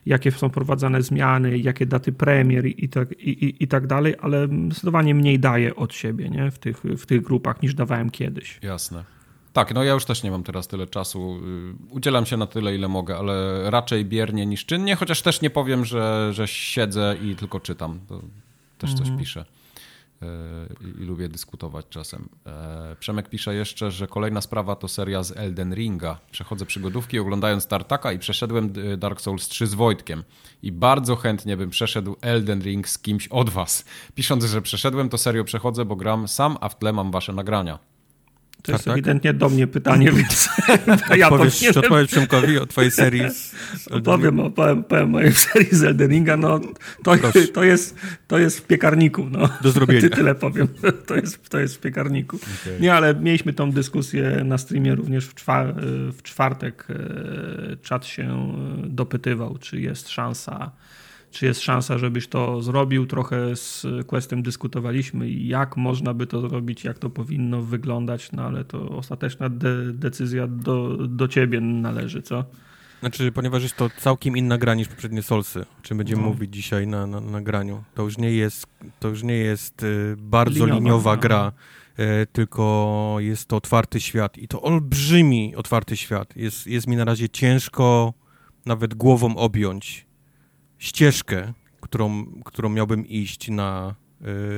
jakie 0.06 0.30
są 0.30 0.50
prowadzane 0.50 1.02
zmiany, 1.02 1.58
jakie 1.58 1.86
daty 1.86 2.12
premier 2.12 2.66
i 2.66 2.88
tak, 2.88 3.12
i, 3.12 3.44
i, 3.44 3.64
i 3.64 3.68
tak 3.68 3.86
dalej, 3.86 4.14
ale 4.20 4.48
zdecydowanie 4.70 5.14
mniej 5.14 5.38
daję 5.38 5.76
od 5.76 5.94
siebie 5.94 6.28
nie? 6.28 6.50
W, 6.50 6.58
tych, 6.58 6.82
w 6.98 7.06
tych 7.06 7.22
grupach 7.22 7.62
niż 7.62 7.74
dawałem 7.74 8.10
kiedyś. 8.10 8.58
Jasne. 8.62 9.17
Tak, 9.58 9.74
no 9.74 9.84
ja 9.84 9.92
już 9.92 10.04
też 10.04 10.22
nie 10.22 10.30
mam 10.30 10.42
teraz 10.42 10.68
tyle 10.68 10.86
czasu. 10.86 11.40
Y, 11.90 11.94
udzielam 11.94 12.26
się 12.26 12.36
na 12.36 12.46
tyle, 12.46 12.74
ile 12.74 12.88
mogę, 12.88 13.16
ale 13.16 13.62
raczej 13.70 14.04
biernie 14.04 14.46
niż 14.46 14.66
czynnie, 14.66 14.96
chociaż 14.96 15.22
też 15.22 15.40
nie 15.40 15.50
powiem, 15.50 15.84
że, 15.84 16.30
że 16.32 16.48
siedzę 16.48 17.16
i 17.22 17.36
tylko 17.36 17.60
czytam. 17.60 18.00
To 18.08 18.22
też 18.78 18.90
coś 18.90 19.00
mhm. 19.00 19.18
piszę. 19.18 19.44
i, 20.80 21.02
i 21.02 21.04
lubię 21.04 21.28
dyskutować 21.28 21.86
czasem. 21.90 22.28
Przemek 23.00 23.28
pisze 23.28 23.54
jeszcze, 23.54 23.90
że 23.90 24.06
kolejna 24.06 24.40
sprawa 24.40 24.76
to 24.76 24.88
seria 24.88 25.22
z 25.22 25.36
Elden 25.36 25.74
Ringa. 25.74 26.18
Przechodzę 26.30 26.66
przygodówki 26.66 27.18
oglądając 27.18 27.66
Tartaka 27.66 28.12
i 28.12 28.18
przeszedłem 28.18 28.72
Dark 28.98 29.20
Souls 29.20 29.48
3 29.48 29.66
z 29.66 29.74
Wojtkiem. 29.74 30.24
I 30.62 30.72
bardzo 30.72 31.16
chętnie 31.16 31.56
bym 31.56 31.70
przeszedł 31.70 32.16
Elden 32.20 32.62
Ring 32.62 32.88
z 32.88 32.98
kimś 32.98 33.28
od 33.28 33.50
was. 33.50 33.84
Pisząc, 34.14 34.44
że 34.44 34.62
przeszedłem, 34.62 35.08
to 35.08 35.18
serio 35.18 35.44
przechodzę, 35.44 35.84
bo 35.84 35.96
gram 35.96 36.28
sam, 36.28 36.56
a 36.60 36.68
w 36.68 36.78
tle 36.78 36.92
mam 36.92 37.10
wasze 37.10 37.32
nagrania. 37.32 37.78
To 38.62 38.72
jest 38.72 38.84
tak, 38.84 38.92
ewidentnie 38.92 39.34
do 39.34 39.48
mnie 39.48 39.66
pytanie, 39.66 40.12
więc 40.12 40.48
ja 41.16 41.28
Powiesz, 41.28 41.60
powinienem... 41.74 42.06
Przemkowi 42.06 42.58
o 42.58 42.66
twojej 42.66 42.90
serii 42.90 43.30
z 43.30 43.54
Opowiem, 43.90 44.40
opowiem, 44.40 44.78
opowiem 44.78 45.10
mojej 45.10 45.32
serii 45.32 45.68
z 45.76 45.84
Eldeninga, 45.84 46.36
no 46.36 46.60
to, 47.04 47.12
to, 47.54 47.64
jest, 47.64 47.96
to 48.26 48.38
jest 48.38 48.60
w 48.60 48.66
piekarniku. 48.66 49.26
No. 49.30 49.48
Do 49.62 49.70
zrobienia. 49.70 50.00
Ty, 50.00 50.10
tyle 50.10 50.34
powiem, 50.34 50.68
to 51.06 51.16
jest, 51.16 51.48
to 51.48 51.58
jest 51.58 51.76
w 51.76 51.80
piekarniku. 51.80 52.36
Okay. 52.36 52.80
Nie, 52.80 52.94
ale 52.94 53.14
mieliśmy 53.14 53.52
tą 53.52 53.72
dyskusję 53.72 54.42
na 54.44 54.58
streamie 54.58 54.94
również 54.94 55.26
w, 55.26 55.34
czwar 55.34 55.74
w 56.12 56.22
czwartek. 56.22 56.86
E, 56.90 57.76
czat 57.82 58.06
się 58.06 58.54
dopytywał, 58.84 59.58
czy 59.58 59.80
jest 59.80 60.08
szansa 60.08 60.70
czy 61.30 61.46
jest 61.46 61.60
szansa, 61.60 61.98
żebyś 61.98 62.28
to 62.28 62.62
zrobił. 62.62 63.06
Trochę 63.06 63.56
z 63.56 63.86
Questem 64.06 64.42
dyskutowaliśmy, 64.42 65.30
jak 65.30 65.76
można 65.76 66.14
by 66.14 66.26
to 66.26 66.40
zrobić, 66.40 66.84
jak 66.84 66.98
to 66.98 67.10
powinno 67.10 67.62
wyglądać, 67.62 68.32
no 68.32 68.42
ale 68.42 68.64
to 68.64 68.88
ostateczna 68.88 69.48
de 69.48 69.92
decyzja 69.92 70.46
do, 70.46 70.96
do 70.96 71.28
ciebie 71.28 71.60
należy, 71.60 72.22
co? 72.22 72.44
Znaczy, 73.00 73.32
ponieważ 73.32 73.62
jest 73.62 73.76
to 73.76 73.90
całkiem 73.98 74.36
inna 74.36 74.58
gra 74.58 74.74
niż 74.74 74.88
poprzednie 74.88 75.22
Solsy, 75.22 75.60
o 75.60 75.82
czym 75.82 75.98
będziemy 75.98 76.22
no. 76.22 76.28
mówić 76.28 76.54
dzisiaj 76.54 76.86
na, 76.86 77.06
na, 77.06 77.20
na 77.20 77.40
graniu. 77.40 77.84
To 77.94 78.02
już 78.02 78.18
nie 78.18 78.30
jest, 78.30 78.66
to 79.00 79.08
już 79.08 79.22
nie 79.22 79.36
jest 79.36 79.82
y, 79.82 80.16
bardzo 80.18 80.58
liniowa, 80.58 80.78
liniowa 80.78 81.14
no. 81.14 81.20
gra, 81.20 81.52
y, 81.98 82.26
tylko 82.32 83.16
jest 83.18 83.48
to 83.48 83.56
otwarty 83.56 84.00
świat 84.00 84.38
i 84.38 84.48
to 84.48 84.62
olbrzymi 84.62 85.56
otwarty 85.56 85.96
świat. 85.96 86.36
Jest, 86.36 86.66
jest 86.66 86.86
mi 86.86 86.96
na 86.96 87.04
razie 87.04 87.28
ciężko 87.28 88.14
nawet 88.66 88.94
głową 88.94 89.36
objąć 89.36 90.07
ścieżkę, 90.78 91.52
którą, 91.80 92.26
którą 92.44 92.68
miałbym 92.68 93.06
iść 93.06 93.50
na, 93.50 93.94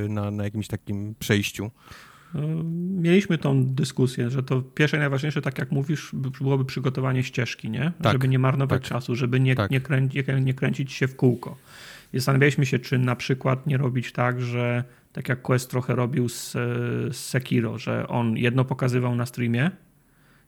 y, 0.05 0.09
na, 0.09 0.31
na 0.31 0.43
jakimś 0.43 0.67
takim 0.67 1.15
przejściu. 1.19 1.71
No, 2.33 2.41
mieliśmy 3.01 3.37
tą 3.37 3.65
dyskusję, 3.65 4.29
że 4.29 4.43
to 4.43 4.61
pierwsze 4.61 4.97
najważniejsze, 4.97 5.41
tak 5.41 5.57
jak 5.59 5.71
mówisz, 5.71 6.11
byłoby 6.41 6.65
przygotowanie 6.65 7.23
ścieżki, 7.23 7.69
nie? 7.69 7.91
Tak, 8.01 8.11
żeby 8.11 8.27
nie 8.27 8.39
marnować 8.39 8.81
tak, 8.81 8.89
czasu, 8.89 9.15
żeby 9.15 9.39
nie, 9.39 9.55
tak. 9.55 9.71
nie, 9.71 9.81
kręci, 9.81 10.23
nie 10.41 10.53
kręcić 10.53 10.93
się 10.93 11.07
w 11.07 11.15
kółko. 11.15 11.57
I 12.13 12.17
zastanawialiśmy 12.17 12.65
się, 12.65 12.79
czy 12.79 12.97
na 12.97 13.15
przykład 13.15 13.67
nie 13.67 13.77
robić 13.77 14.11
tak, 14.11 14.41
że 14.41 14.83
tak 15.13 15.29
jak 15.29 15.41
Quest 15.41 15.69
trochę 15.69 15.95
robił 15.95 16.29
z, 16.29 16.51
z 17.11 17.15
Sekiro, 17.15 17.77
że 17.77 18.07
on 18.07 18.37
jedno 18.37 18.65
pokazywał 18.65 19.15
na 19.15 19.25
streamie, 19.25 19.71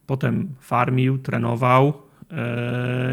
potem 0.08 0.56
farmił, 0.60 1.18
trenował, 1.18 2.02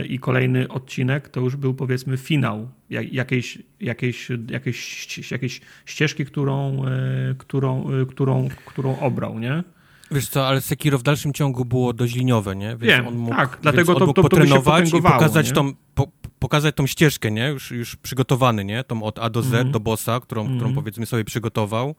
i 0.08 0.18
kolejny 0.18 0.68
odcinek 0.68 1.28
to 1.28 1.40
już 1.40 1.56
był 1.56 1.74
powiedzmy 1.74 2.16
finał 2.16 2.68
jakiejś, 2.90 3.58
jakiejś, 3.80 4.28
jakiejś, 4.48 5.30
jakiejś 5.30 5.60
ścieżki, 5.86 6.24
którą, 6.24 6.84
e, 6.84 7.34
którą, 7.38 7.90
e, 7.90 8.06
którą, 8.06 8.48
którą 8.64 8.98
obrał, 8.98 9.38
nie? 9.38 9.62
Wiesz 10.10 10.28
co, 10.28 10.46
ale 10.48 10.60
Sekiro 10.60 10.98
w 10.98 11.02
dalszym 11.02 11.32
ciągu 11.32 11.64
było 11.64 11.92
dość 11.92 12.14
liniowe, 12.14 12.56
nie? 12.56 12.68
Więc 12.68 12.80
Wiem, 12.80 13.06
on 13.06 13.16
mógł, 13.16 13.36
tak, 13.36 13.58
dlatego 13.62 13.94
to, 13.94 14.12
to, 14.12 14.22
potrenować 14.22 14.90
to 14.90 14.96
i 14.96 15.02
pokazać 15.02 15.52
tą, 15.52 15.72
po, 15.94 16.08
pokazać 16.38 16.74
tą 16.74 16.86
ścieżkę, 16.86 17.30
nie? 17.30 17.48
Już, 17.48 17.70
już 17.70 17.96
przygotowany, 17.96 18.64
nie? 18.64 18.84
Tą 18.84 19.02
od 19.02 19.18
A 19.18 19.30
do 19.30 19.42
Z, 19.42 19.54
mm. 19.54 19.72
do 19.72 19.80
bossa, 19.80 20.20
którą, 20.20 20.40
mm. 20.40 20.54
którą 20.54 20.68
mhm. 20.68 20.84
powiedzmy 20.84 21.06
sobie 21.06 21.24
przygotował. 21.24 21.94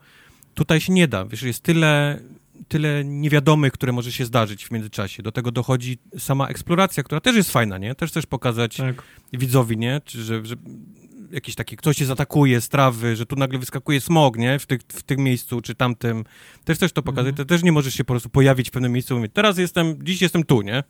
Tutaj 0.54 0.82
się 0.82 0.94
nie 0.94 1.08
da, 1.08 1.26
wiesz, 1.26 1.44
jest 1.44 1.64
tyle 1.64 2.20
tyle 2.68 3.06
niewiadomych, 3.06 3.74
które 3.74 3.92
może 3.92 4.12
się 4.12 4.26
zdarzyć 4.26 4.66
w 4.66 4.72
międzyczasie. 4.72 5.24
Do 5.24 5.32
tego 5.32 5.52
dochodzi 5.52 5.98
sama 6.18 6.48
eksploracja, 6.48 7.04
która 7.04 7.22
też 7.22 7.36
jest 7.36 7.52
fajna, 7.52 7.78
nie? 7.78 7.96
Też 7.96 8.12
chcesz 8.12 8.26
pokazać 8.26 8.78
tak. 8.78 9.04
widzowi, 9.34 9.78
nie? 9.78 10.02
Czy, 10.06 10.24
że, 10.24 10.46
że 10.46 10.56
jakiś 11.32 11.56
taki, 11.56 11.78
ktoś 11.78 11.98
się 11.98 12.06
zaatakuje 12.06 12.62
z 12.62 12.70
trawy, 12.70 13.16
że 13.16 13.26
tu 13.26 13.36
nagle 13.36 13.60
wyskakuje 13.60 14.02
smog, 14.02 14.38
nie? 14.38 14.60
W, 14.60 14.66
tych, 14.66 14.82
w 14.82 15.04
tym 15.04 15.20
miejscu 15.20 15.62
czy 15.62 15.76
tamtym. 15.76 16.24
Też 16.66 16.78
chcesz 16.78 16.92
to 16.92 17.02
pokazać. 17.04 17.30
Mhm. 17.30 17.48
Też 17.48 17.64
nie 17.64 17.72
możesz 17.72 17.94
się 17.94 18.04
po 18.04 18.14
prostu 18.14 18.30
pojawić 18.30 18.68
w 18.68 18.72
pewnym 18.72 18.92
miejscu 18.92 19.14
i 19.14 19.18
mówić, 19.18 19.32
teraz 19.34 19.58
jestem, 19.58 20.06
dziś 20.06 20.22
jestem 20.22 20.44
tu, 20.44 20.62
nie? 20.62 20.84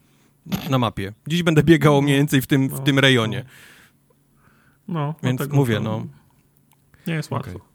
Na 0.70 0.78
mapie. 0.78 1.14
Dziś 1.28 1.44
będę 1.44 1.64
biegał 1.64 1.94
no. 1.94 2.02
mniej 2.02 2.18
więcej 2.18 2.42
w 2.42 2.48
tym, 2.48 2.70
w 2.70 2.72
no, 2.72 2.80
tym 2.80 3.00
rejonie. 3.00 3.46
No, 4.88 4.94
no 4.94 5.16
Więc 5.24 5.50
mówię, 5.52 5.80
no. 5.80 6.08
Nie 7.08 7.14
jest 7.14 7.32
łatwo. 7.32 7.52
Okay. 7.52 7.68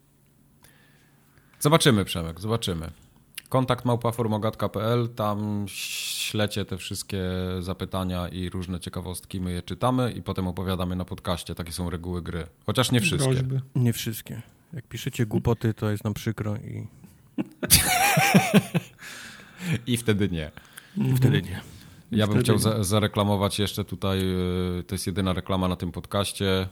Zobaczymy, 1.59 2.05
Przemek, 2.05 2.39
zobaczymy. 2.39 2.91
Kontakt 3.49 3.85
małpaformogatka.pl, 3.85 5.09
tam 5.09 5.65
ślecie 5.67 6.65
te 6.65 6.77
wszystkie 6.77 7.21
zapytania 7.59 8.27
i 8.27 8.49
różne 8.49 8.79
ciekawostki, 8.79 9.41
my 9.41 9.51
je 9.51 9.61
czytamy 9.61 10.11
i 10.11 10.21
potem 10.21 10.47
opowiadamy 10.47 10.95
na 10.95 11.05
podcaście. 11.05 11.55
Takie 11.55 11.71
są 11.71 11.89
reguły 11.89 12.21
gry. 12.21 12.47
Chociaż 12.65 12.91
nie 12.91 12.99
wszystkie. 12.99 13.33
Groźby. 13.33 13.59
Nie 13.75 13.93
wszystkie. 13.93 14.41
Jak 14.73 14.87
piszecie 14.87 15.25
głupoty, 15.25 15.73
to 15.73 15.91
jest 15.91 16.03
nam 16.03 16.13
przykro 16.13 16.55
i... 16.55 16.87
I 19.93 19.97
wtedy 19.97 20.29
nie. 20.29 20.51
I 20.97 21.15
wtedy 21.15 21.41
nie. 21.41 21.61
Ja 22.11 22.27
bym 22.27 22.39
chciał 22.39 22.57
za 22.57 22.83
zareklamować 22.83 23.59
jeszcze 23.59 23.85
tutaj, 23.85 24.19
y, 24.79 24.83
to 24.83 24.95
jest 24.95 25.07
jedyna 25.07 25.33
reklama 25.33 25.67
na 25.67 25.75
tym 25.75 25.91
podcaście, 25.91 26.67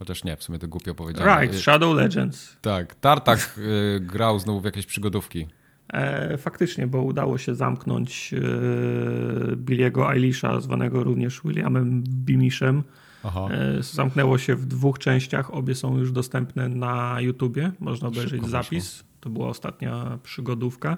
Chociaż 0.00 0.24
nie, 0.24 0.36
w 0.36 0.42
sumie 0.42 0.58
to 0.58 0.68
głupio 0.68 0.94
powiedziałem. 0.94 1.40
Right, 1.40 1.60
Shadow 1.60 1.96
Legends. 1.96 2.56
Tak, 2.62 2.94
Tartak 2.94 3.58
y, 3.58 4.00
grał 4.00 4.38
znowu 4.38 4.60
w 4.60 4.64
jakieś 4.64 4.86
przygodówki. 4.86 5.46
E, 5.92 6.36
faktycznie, 6.38 6.86
bo 6.86 7.02
udało 7.02 7.38
się 7.38 7.54
zamknąć 7.54 8.34
e, 8.34 9.56
Billiego 9.56 10.12
Eilisha, 10.12 10.60
zwanego 10.60 11.04
również 11.04 11.40
Williamem 11.44 12.02
Bimishem. 12.08 12.82
Aha. 13.24 13.48
E, 13.50 13.82
zamknęło 13.82 14.38
się 14.38 14.56
w 14.56 14.66
dwóch 14.66 14.98
częściach, 14.98 15.54
obie 15.54 15.74
są 15.74 15.98
już 15.98 16.12
dostępne 16.12 16.68
na 16.68 17.20
YouTubie, 17.20 17.72
można 17.80 18.08
obejrzeć 18.08 18.30
Szybko 18.30 18.48
zapis. 18.48 18.92
Wyszło. 18.92 19.10
To 19.20 19.30
była 19.30 19.48
ostatnia 19.48 20.18
przygodówka. 20.22 20.96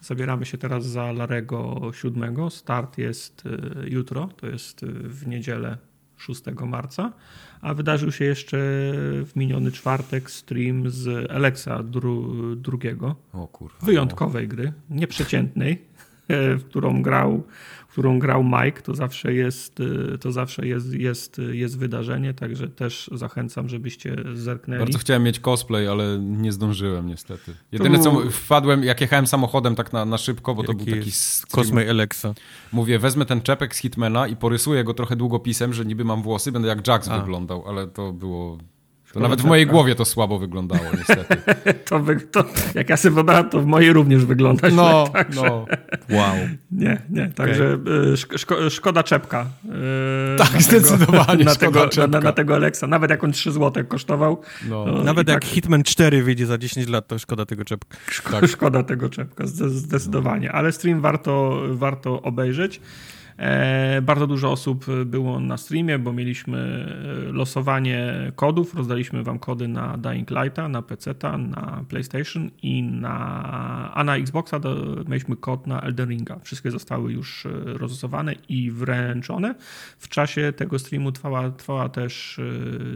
Zabieramy 0.00 0.46
się 0.46 0.58
teraz 0.58 0.86
za 0.86 1.12
Larego 1.12 1.80
7. 1.94 2.50
Start 2.50 2.98
jest 2.98 3.44
jutro, 3.84 4.28
to 4.36 4.46
jest 4.46 4.84
w 4.86 5.26
niedzielę 5.26 5.78
6 6.18 6.42
marca 6.66 7.12
a 7.60 7.74
wydarzył 7.74 8.12
się 8.12 8.24
jeszcze 8.24 8.58
w 9.24 9.30
miniony 9.36 9.72
czwartek 9.72 10.30
stream 10.30 10.90
z 10.90 11.30
Alexa 11.30 11.82
dru, 11.82 12.56
drugiego. 12.56 13.16
O 13.32 13.46
kurwa. 13.46 13.86
Wyjątkowej 13.86 14.48
gry, 14.48 14.72
nieprzeciętnej, 14.90 15.82
w 16.28 16.64
którą 16.64 17.02
grał 17.02 17.42
którą 17.98 18.18
grał 18.18 18.44
Mike, 18.44 18.82
to 18.82 18.94
zawsze 18.94 19.34
jest, 19.34 19.80
y, 19.80 20.18
to 20.18 20.32
zawsze 20.32 20.66
jest, 20.66 20.94
jest, 20.94 21.40
jest 21.52 21.78
wydarzenie, 21.78 22.34
także 22.34 22.68
też 22.68 23.10
zachęcam, 23.12 23.68
żebyście 23.68 24.16
zerknęli. 24.34 24.78
Bardzo 24.78 24.98
chciałem 24.98 25.22
mieć 25.22 25.40
cosplay, 25.40 25.88
ale 25.88 26.18
nie 26.18 26.52
zdążyłem 26.52 27.06
niestety. 27.06 27.54
Jedyne 27.72 27.98
co 27.98 28.30
wpadłem, 28.30 28.84
jak 28.84 29.00
jechałem 29.00 29.26
samochodem 29.26 29.74
tak 29.74 29.92
na, 29.92 30.04
na 30.04 30.18
szybko, 30.18 30.54
bo 30.54 30.62
to 30.62 30.74
był 30.74 30.86
taki 30.86 31.10
Cosplay 31.50 31.90
Alexa. 31.90 32.34
Mówię, 32.72 32.98
wezmę 32.98 33.26
ten 33.26 33.40
czepek 33.40 33.74
z 33.74 33.78
Hitmana 33.78 34.26
i 34.26 34.36
porysuję 34.36 34.84
go 34.84 34.94
trochę 34.94 35.16
długopisem, 35.16 35.72
że 35.72 35.84
niby 35.84 36.04
mam 36.04 36.22
włosy, 36.22 36.52
będę 36.52 36.68
jak 36.68 36.86
Jax 36.86 37.08
A. 37.08 37.18
wyglądał, 37.18 37.68
ale 37.68 37.86
to 37.86 38.12
było 38.12 38.58
to 39.12 39.20
nawet 39.20 39.42
w 39.42 39.44
mojej 39.44 39.66
głowie 39.66 39.94
to 39.94 40.04
słabo 40.04 40.38
wyglądało, 40.38 40.84
niestety. 40.98 41.36
to, 41.88 42.00
wy, 42.00 42.20
to 42.20 42.44
jak 42.74 42.88
ja 42.88 42.96
sobie 42.96 43.14
wyobrażam, 43.14 43.50
to 43.50 43.60
w 43.60 43.66
mojej 43.66 43.92
również 43.92 44.24
wygląda 44.24 44.68
no. 44.70 45.08
Także... 45.12 45.42
No, 45.42 45.66
wow. 46.10 46.34
Nie, 46.72 47.02
nie, 47.10 47.28
także 47.28 47.74
okay. 47.74 48.38
szko, 48.38 48.70
szkoda 48.70 49.02
czepka. 49.02 49.46
tak, 50.38 50.54
na 50.54 50.60
zdecydowanie 50.60 51.44
na, 51.44 51.54
tego, 51.54 51.88
na, 52.08 52.20
na, 52.20 52.32
tego 52.32 52.54
Alexa. 52.54 52.86
Nawet 52.86 53.10
jak 53.10 53.24
on 53.24 53.32
3 53.32 53.52
zł 53.52 53.84
kosztował. 53.84 54.42
No. 54.68 54.84
Nawet 55.02 55.28
jak 55.28 55.40
tak... 55.42 55.50
Hitman 55.50 55.82
4 55.82 56.22
wyjdzie 56.22 56.46
za 56.46 56.58
10 56.58 56.88
lat, 56.88 57.08
to 57.08 57.18
szkoda 57.18 57.46
tego 57.46 57.64
czepka. 57.64 57.98
Szko, 58.10 58.30
tak. 58.40 58.50
Szkoda 58.58 58.82
tego 58.82 59.08
czepka, 59.08 59.46
zdecydowanie. 59.46 60.52
Ale 60.52 60.72
stream 60.72 61.00
warto, 61.00 61.62
warto 61.70 62.22
obejrzeć. 62.22 62.80
E, 63.38 64.02
bardzo 64.02 64.26
dużo 64.26 64.52
osób 64.52 64.86
było 65.04 65.40
na 65.40 65.56
streamie, 65.56 65.98
bo 65.98 66.12
mieliśmy 66.12 66.58
e, 67.28 67.32
losowanie 67.32 68.32
kodów. 68.36 68.74
Rozdaliśmy 68.74 69.22
wam 69.22 69.38
kody 69.38 69.68
na 69.68 69.98
Dying 69.98 70.30
Lighta, 70.30 70.68
na 70.68 70.82
PC, 70.82 71.14
na 71.38 71.84
PlayStation 71.88 72.50
i 72.62 72.82
na, 72.82 73.92
a 73.94 74.04
na 74.04 74.16
Xboxa 74.16 74.60
mieliśmy 75.08 75.36
kod 75.36 75.66
na 75.66 75.80
Elden 75.80 76.08
Ringa. 76.08 76.38
Wszystkie 76.42 76.70
zostały 76.70 77.12
już 77.12 77.46
e, 77.46 77.50
rozlosowane 77.64 78.34
i 78.48 78.70
wręczone. 78.70 79.54
W 79.98 80.08
czasie 80.08 80.52
tego 80.52 80.78
streamu 80.78 81.12
trwała, 81.12 81.50
trwała 81.50 81.88
też 81.88 82.40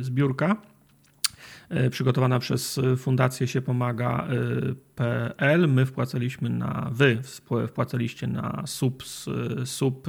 zbiórka 0.00 0.56
przygotowana 1.90 2.38
przez 2.38 2.80
Fundację 2.96 3.46
się 3.46 3.62
pomaga.pl. 3.62 4.88
My 5.68 5.86
wpłacaliśmy 5.86 6.50
na, 6.50 6.90
wy 6.92 7.18
wpłacaliście 7.68 8.26
na 8.26 8.62
sub, 8.66 9.02
sub 9.64 10.06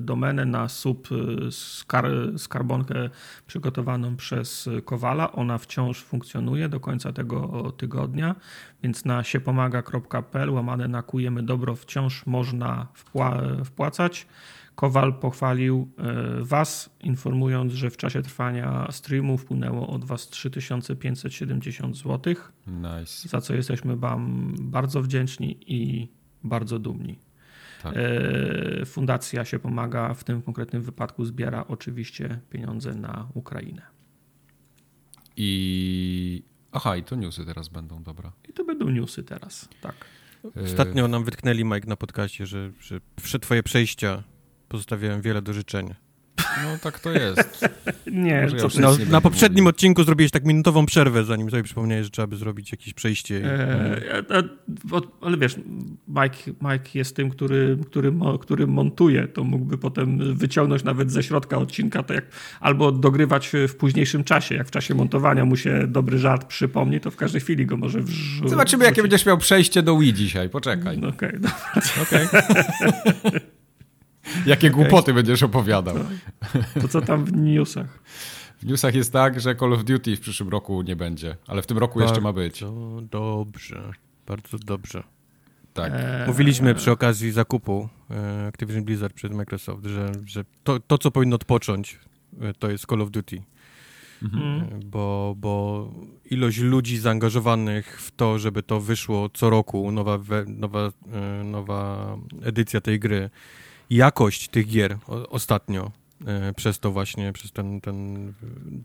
domenę, 0.00 0.44
na 0.44 0.68
sub 0.68 1.08
skar, 1.50 2.06
skarbonkę 2.36 3.10
przygotowaną 3.46 4.16
przez 4.16 4.68
Kowala. 4.84 5.32
Ona 5.32 5.58
wciąż 5.58 6.02
funkcjonuje 6.02 6.68
do 6.68 6.80
końca 6.80 7.12
tego 7.12 7.72
tygodnia, 7.76 8.34
więc 8.82 9.04
na 9.04 9.24
siepomaga.pl 9.24 10.50
łamane 10.50 10.88
nakujemy 10.88 11.42
dobro 11.42 11.76
wciąż 11.76 12.26
można 12.26 12.86
wpłacać. 13.64 14.26
Kowal 14.74 15.14
pochwalił 15.14 15.90
e, 15.98 16.44
Was, 16.44 16.90
informując, 17.00 17.72
że 17.72 17.90
w 17.90 17.96
czasie 17.96 18.22
trwania 18.22 18.88
streamu 18.90 19.38
wpłynęło 19.38 19.88
od 19.88 20.04
Was 20.04 20.28
3570 20.28 21.96
zł. 21.96 22.34
Nice. 22.66 23.28
Za 23.28 23.40
co 23.40 23.54
jesteśmy 23.54 23.96
Wam 23.96 24.54
bardzo 24.60 25.02
wdzięczni 25.02 25.58
i 25.66 26.08
bardzo 26.44 26.78
dumni. 26.78 27.18
Tak. 27.82 27.94
E, 27.96 28.86
fundacja 28.86 29.44
się 29.44 29.58
pomaga, 29.58 30.14
w 30.14 30.24
tym 30.24 30.42
konkretnym 30.42 30.82
wypadku 30.82 31.24
zbiera 31.24 31.64
oczywiście 31.68 32.40
pieniądze 32.50 32.94
na 32.94 33.28
Ukrainę. 33.34 33.82
I. 35.36 36.42
Aha, 36.72 36.96
i 36.96 37.02
to 37.02 37.16
newsy 37.16 37.44
teraz 37.44 37.68
będą, 37.68 38.02
dobra. 38.02 38.32
I 38.48 38.52
to 38.52 38.64
będą 38.64 38.90
newsy 38.90 39.22
teraz, 39.24 39.68
tak. 39.80 39.94
Ostatnio 40.64 41.08
nam 41.08 41.24
wytknęli, 41.24 41.64
Mike, 41.64 41.88
na 41.88 41.96
podcaście, 41.96 42.46
że, 42.46 42.72
że 43.24 43.38
twoje 43.38 43.62
przejścia 43.62 44.22
pozostawiałem 44.74 45.20
wiele 45.20 45.42
do 45.42 45.52
życzenia. 45.52 45.94
No 46.38 46.78
tak 46.82 46.98
to 46.98 47.10
jest. 47.10 47.68
nie, 48.06 48.48
co 48.58 48.80
ja 48.80 48.80
no, 48.80 48.96
Na 49.10 49.20
poprzednim 49.20 49.64
mówił. 49.64 49.68
odcinku 49.70 50.04
zrobiłeś 50.04 50.30
tak 50.30 50.44
minutową 50.44 50.86
przerwę, 50.86 51.24
zanim 51.24 51.50
sobie 51.50 51.62
przypomniałeś, 51.62 52.04
że 52.04 52.10
trzeba 52.10 52.26
by 52.26 52.36
zrobić 52.36 52.72
jakieś 52.72 52.94
przejście. 52.94 53.36
Eee, 53.36 54.24
ale 55.20 55.36
wiesz, 55.36 55.56
Mike, 56.08 56.52
Mike 56.62 56.90
jest 56.94 57.16
tym, 57.16 57.30
który, 57.30 57.78
który, 57.86 58.12
który 58.40 58.66
montuje, 58.66 59.28
to 59.28 59.44
mógłby 59.44 59.78
potem 59.78 60.34
wyciągnąć 60.34 60.84
nawet 60.84 61.12
ze 61.12 61.22
środka 61.22 61.58
odcinka, 61.58 62.02
to 62.02 62.14
jak, 62.14 62.24
albo 62.60 62.92
dogrywać 62.92 63.50
w 63.68 63.74
późniejszym 63.76 64.24
czasie. 64.24 64.54
Jak 64.54 64.68
w 64.68 64.70
czasie 64.70 64.94
montowania 64.94 65.44
mu 65.44 65.56
się 65.56 65.86
dobry 65.86 66.18
żart 66.18 66.46
przypomni, 66.46 67.00
to 67.00 67.10
w 67.10 67.16
każdej 67.16 67.40
chwili 67.40 67.66
go 67.66 67.76
może 67.76 68.00
wrzucić. 68.00 68.50
Zobaczymy, 68.50 68.84
jakie 68.84 69.02
będziesz 69.02 69.26
miał 69.26 69.38
przejście 69.38 69.82
do 69.82 69.98
Wii 69.98 70.14
dzisiaj. 70.14 70.50
Poczekaj. 70.50 70.98
No, 70.98 71.08
Okej, 71.08 71.38
okay, 72.02 72.28
okay. 73.24 73.40
Jakie 74.46 74.68
okay. 74.68 74.70
głupoty 74.70 75.14
będziesz 75.14 75.42
opowiadał. 75.42 75.96
To 76.80 76.88
co 76.88 77.00
tam 77.00 77.24
w 77.24 77.36
newsach? 77.36 77.98
W 78.58 78.66
newsach 78.66 78.94
jest 78.94 79.12
tak, 79.12 79.40
że 79.40 79.56
Call 79.56 79.72
of 79.72 79.84
Duty 79.84 80.16
w 80.16 80.20
przyszłym 80.20 80.48
roku 80.48 80.82
nie 80.82 80.96
będzie, 80.96 81.36
ale 81.46 81.62
w 81.62 81.66
tym 81.66 81.78
roku 81.78 81.98
bardzo 81.98 82.14
jeszcze 82.14 82.22
ma 82.22 82.32
być. 82.32 82.64
dobrze, 83.10 83.92
bardzo 84.26 84.58
dobrze. 84.58 85.02
Tak. 85.74 85.92
Eee, 85.92 86.26
Mówiliśmy 86.26 86.74
przy 86.74 86.90
okazji 86.90 87.32
zakupu 87.32 87.88
e, 88.10 88.46
Activision 88.46 88.84
Blizzard 88.84 89.14
przez 89.14 89.32
Microsoft, 89.32 89.84
że, 89.84 90.12
że 90.26 90.44
to, 90.64 90.80
to, 90.80 90.98
co 90.98 91.10
powinno 91.10 91.36
odpocząć, 91.36 91.98
e, 92.40 92.54
to 92.54 92.70
jest 92.70 92.86
Call 92.86 93.02
of 93.02 93.10
Duty. 93.10 93.42
Mhm. 94.22 94.62
E, 94.62 94.84
bo, 94.84 95.34
bo 95.38 95.90
ilość 96.30 96.58
ludzi 96.58 96.98
zaangażowanych 96.98 98.00
w 98.00 98.10
to, 98.10 98.38
żeby 98.38 98.62
to 98.62 98.80
wyszło 98.80 99.28
co 99.34 99.50
roku, 99.50 99.92
nowa, 99.92 100.18
nowa, 100.46 100.92
nowa 101.44 102.16
edycja 102.42 102.80
tej 102.80 103.00
gry, 103.00 103.30
jakość 103.90 104.48
tych 104.48 104.66
gier 104.66 104.98
ostatnio 105.30 105.90
e, 106.26 106.52
przez 106.52 106.78
to 106.78 106.90
właśnie, 106.90 107.32
przez 107.32 107.52
ten, 107.52 107.80
ten 107.80 108.32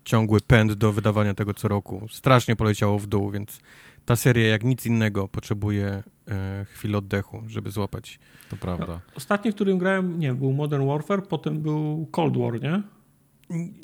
ciągły 0.03 0.41
pęd 0.41 0.73
do 0.73 0.93
wydawania 0.93 1.33
tego 1.33 1.53
co 1.53 1.67
roku. 1.67 2.07
Strasznie 2.11 2.55
poleciało 2.55 2.99
w 2.99 3.07
dół, 3.07 3.31
więc 3.31 3.59
ta 4.05 4.15
seria 4.15 4.47
jak 4.47 4.63
nic 4.63 4.85
innego 4.85 5.27
potrzebuje 5.27 6.03
e, 6.27 6.65
chwili 6.65 6.95
oddechu, 6.95 7.43
żeby 7.47 7.71
złapać. 7.71 8.19
To 8.49 8.57
prawda. 8.57 9.01
Ostatni, 9.15 9.53
którym 9.53 9.77
grałem, 9.77 10.19
nie, 10.19 10.33
był 10.33 10.53
Modern 10.53 10.87
Warfare, 10.87 11.27
potem 11.27 11.61
był 11.61 12.07
Cold 12.11 12.37
War, 12.37 12.61
nie? 12.61 12.83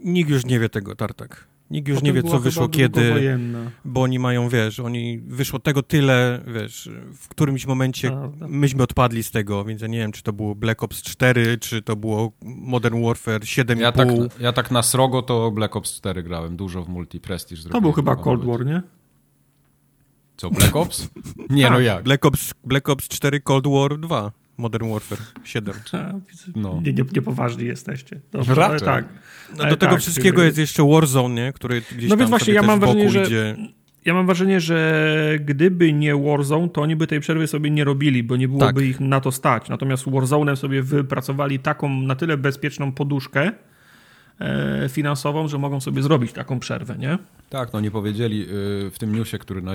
Nikt 0.04 0.30
już 0.30 0.46
nie 0.46 0.60
wie 0.60 0.70
tego, 0.70 0.96
Tartak. 0.96 1.48
Nikt 1.72 1.88
już 1.88 1.98
Potem 2.00 2.16
nie 2.16 2.22
wie, 2.22 2.30
co 2.30 2.40
wyszło 2.40 2.70
kiedy, 2.70 3.38
bo 3.86 4.02
oni 4.02 4.20
mają, 4.20 4.50
wiesz, 4.50 4.80
oni 4.80 5.20
wyszło 5.20 5.60
tego 5.60 5.84
tyle, 5.84 6.42
wiesz, 6.48 6.90
w 7.14 7.28
którymś 7.28 7.66
momencie 7.66 8.12
Prawda. 8.12 8.48
myśmy 8.50 8.84
odpadli 8.84 9.24
z 9.24 9.32
tego, 9.32 9.66
więc 9.66 9.82
ja 9.82 9.88
nie 9.88 9.98
wiem, 9.98 10.12
czy 10.12 10.24
to 10.24 10.34
było 10.34 10.56
Black 10.56 10.84
Ops 10.84 11.02
4, 11.02 11.58
czy 11.58 11.82
to 11.82 11.96
było 11.96 12.32
Modern 12.44 13.06
Warfare 13.06 13.42
7,5. 13.42 13.80
Ja 13.80 13.92
tak, 13.92 14.08
ja 14.40 14.54
tak 14.54 14.72
na 14.72 14.84
srogo 14.84 15.22
to 15.22 15.52
Black 15.52 15.76
Ops 15.76 15.96
4 15.96 16.24
grałem, 16.24 16.58
dużo 16.58 16.84
w 16.84 16.90
multi, 16.90 17.20
Prestige 17.20 17.70
To 17.70 17.82
był 17.82 17.92
chyba 17.92 18.16
Cold 18.16 18.46
War, 18.46 18.66
nie? 18.66 18.82
Co, 20.38 20.50
Black 20.50 20.76
Ops? 20.76 21.10
Nie, 21.50 21.70
no 21.70 21.80
jak? 21.80 22.04
Black 22.04 22.26
Ops, 22.26 22.54
Black 22.64 22.90
Ops 22.90 23.08
4 23.08 23.42
Cold 23.42 23.68
War 23.68 24.00
2. 24.00 24.32
Modern 24.58 24.90
Warfare 24.90 25.22
7. 25.44 25.74
No. 26.56 26.82
Nie, 26.84 26.94
nie, 26.94 27.04
niepoważni 27.16 27.66
jesteście. 27.66 28.20
Dobrze, 28.32 28.66
ale 28.66 28.80
tak. 28.80 29.06
No, 29.58 29.70
do 29.70 29.78
tego 29.78 29.92
tak, 29.92 30.02
wszystkiego 30.02 30.44
jest 30.44 30.58
jeszcze 30.58 30.84
Warzone, 30.84 31.36
nie? 31.36 31.54
który 31.54 31.82
gdzieś 31.98 32.10
No 32.10 32.18
więc 32.18 32.30
właśnie 32.30 32.54
ja 32.54 32.62
mam 32.62 32.80
wrażenie, 32.80 33.10
że 33.10 33.24
idzie... 33.24 33.56
ja 34.06 34.14
mam 34.14 34.26
wrażenie, 34.26 34.60
że 34.60 35.40
gdyby 35.40 35.94
nie 35.94 36.16
Warzone, 36.16 36.70
to 36.70 36.82
oni 36.82 36.96
by 36.96 37.08
tej 37.08 37.20
przerwy 37.20 37.48
sobie 37.48 37.72
nie 37.72 37.84
robili, 37.84 38.24
bo 38.24 38.36
nie 38.36 38.48
byłoby 38.48 38.82
tak. 38.82 38.90
ich 38.90 39.00
na 39.00 39.22
to 39.22 39.32
stać. 39.32 39.70
Natomiast 39.70 40.06
Warzone'em 40.06 40.56
sobie 40.56 40.82
wypracowali 40.82 41.60
taką 41.60 41.90
na 42.02 42.16
tyle 42.16 42.38
bezpieczną 42.38 42.92
poduszkę, 42.92 43.52
finansową, 44.90 45.48
że 45.48 45.58
mogą 45.58 45.82
sobie 45.82 46.02
zrobić 46.02 46.34
taką 46.34 46.60
przerwę, 46.60 46.96
nie? 46.98 47.18
Tak, 47.50 47.74
no 47.74 47.80
nie 47.80 47.92
powiedzieli 47.92 48.42
y, 48.42 48.48
w 48.92 48.96
tym 49.00 49.16
newsie, 49.16 49.38
który 49.38 49.62
na 49.62 49.74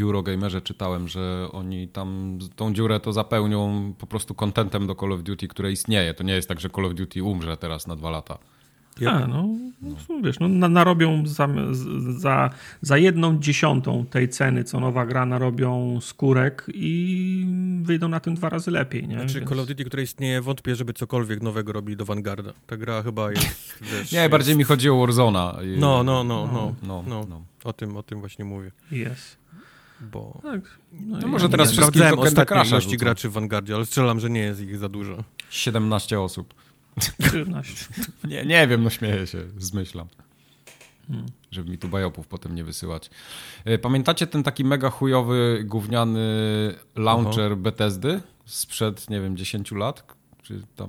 Eurogamerze 0.00 0.60
czytałem, 0.60 1.08
że 1.08 1.48
oni 1.52 1.88
tam 1.88 2.38
tą 2.56 2.74
dziurę 2.74 3.00
to 3.00 3.12
zapełnią 3.12 3.94
po 3.98 4.06
prostu 4.06 4.34
kontentem 4.34 4.86
do 4.86 4.94
Call 4.94 5.12
of 5.12 5.22
Duty, 5.22 5.48
które 5.48 5.72
istnieje. 5.72 6.14
To 6.14 6.24
nie 6.24 6.34
jest 6.34 6.48
tak, 6.48 6.60
że 6.60 6.70
Call 6.70 6.84
of 6.84 6.94
Duty 6.94 7.22
umrze 7.22 7.56
teraz 7.56 7.86
na 7.86 7.96
dwa 7.96 8.10
lata. 8.10 8.38
A, 9.06 9.26
no, 9.26 9.48
no, 9.82 9.96
wiesz, 10.22 10.36
no, 10.40 10.68
narobią 10.68 11.26
za, 11.26 11.48
za, 12.18 12.50
za 12.80 12.98
jedną 12.98 13.38
dziesiątą 13.38 14.06
tej 14.06 14.28
ceny, 14.28 14.64
co 14.64 14.80
nowa 14.80 15.06
gra, 15.06 15.26
narobią 15.26 15.98
skórek 16.00 16.66
i 16.74 17.46
wyjdą 17.82 18.08
na 18.08 18.20
tym 18.20 18.34
dwa 18.34 18.48
razy 18.48 18.70
lepiej, 18.70 19.08
nie? 19.08 19.14
Znaczy 19.14 19.34
Więc... 19.34 19.50
Call 19.50 19.60
of 19.60 19.66
Duty, 19.66 19.84
które 19.84 20.02
istnieje, 20.02 20.40
wątpię, 20.40 20.76
żeby 20.76 20.92
cokolwiek 20.92 21.42
nowego 21.42 21.72
robili 21.72 21.96
do 21.96 22.04
Vanguarda. 22.04 22.52
Ta 22.66 22.76
gra 22.76 23.02
chyba 23.02 23.30
jest, 23.30 23.78
wiesz, 23.92 24.12
Nie, 24.12 24.28
bardziej 24.28 24.50
jest... 24.50 24.58
mi 24.58 24.64
chodzi 24.64 24.90
o 24.90 24.98
Warzona. 25.00 25.56
No, 25.76 26.02
no, 26.04 26.24
no, 26.24 26.48
no, 26.52 26.74
no, 26.82 27.04
no, 27.06 27.26
no. 27.28 27.42
O 27.64 27.72
tym, 27.72 27.96
o 27.96 28.02
tym 28.02 28.20
właśnie 28.20 28.44
mówię. 28.44 28.70
Jest. 28.90 29.36
Bo... 30.00 30.40
Tak. 30.42 30.60
No, 30.92 31.18
no 31.18 31.28
może 31.28 31.48
teraz 31.48 31.72
wszystkich 31.72 32.18
ostatnie 32.18 32.62
ilości 32.66 32.96
graczy 32.96 33.28
w 33.28 33.32
Vanguardzie, 33.32 33.74
ale 33.74 33.86
strzelam, 33.86 34.20
że 34.20 34.30
nie 34.30 34.40
jest 34.40 34.60
ich 34.60 34.78
za 34.78 34.88
dużo. 34.88 35.24
17 35.50 36.20
osób. 36.20 36.54
13. 37.00 37.86
nie, 38.24 38.44
nie 38.44 38.66
wiem, 38.66 38.82
no 38.82 38.90
śmieję 38.90 39.26
się, 39.26 39.38
zmyślam. 39.58 40.08
Hmm. 41.08 41.26
Żeby 41.50 41.70
mi 41.70 41.78
tu 41.78 41.88
bajopów 41.88 42.26
potem 42.26 42.54
nie 42.54 42.64
wysyłać. 42.64 43.10
E, 43.64 43.78
pamiętacie 43.78 44.26
ten 44.26 44.42
taki 44.42 44.64
mega 44.64 44.90
chujowy, 44.90 45.62
gówniany 45.64 46.20
launcher 46.96 47.52
Aha. 47.52 47.56
Bethesdy 47.56 48.20
sprzed, 48.44 49.10
nie 49.10 49.20
wiem, 49.20 49.36
10 49.36 49.72
lat? 49.72 50.14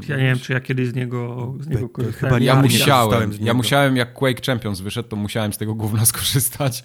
Ja 0.08 0.18
nie 0.18 0.24
wiem, 0.24 0.40
czy 0.40 0.54
ja 0.54 0.60
kiedyś 0.60 0.88
z 0.88 0.96
niego, 0.96 1.54
z 1.60 1.68
niego 1.68 1.90
korzystałem. 1.90 2.34
Chyba 2.34 2.46
ja, 2.46 2.62
musiałem. 2.62 3.32
Ja 3.42 3.54
musiałem, 3.54 3.98
jak 3.98 4.14
Quake 4.14 4.46
Champions 4.46 4.82
wyszedł, 4.82 5.10
to 5.10 5.16
musiałem 5.16 5.54
z 5.54 5.58
tego 5.58 5.76
gówna 5.76 6.06
skorzystać. 6.16 6.84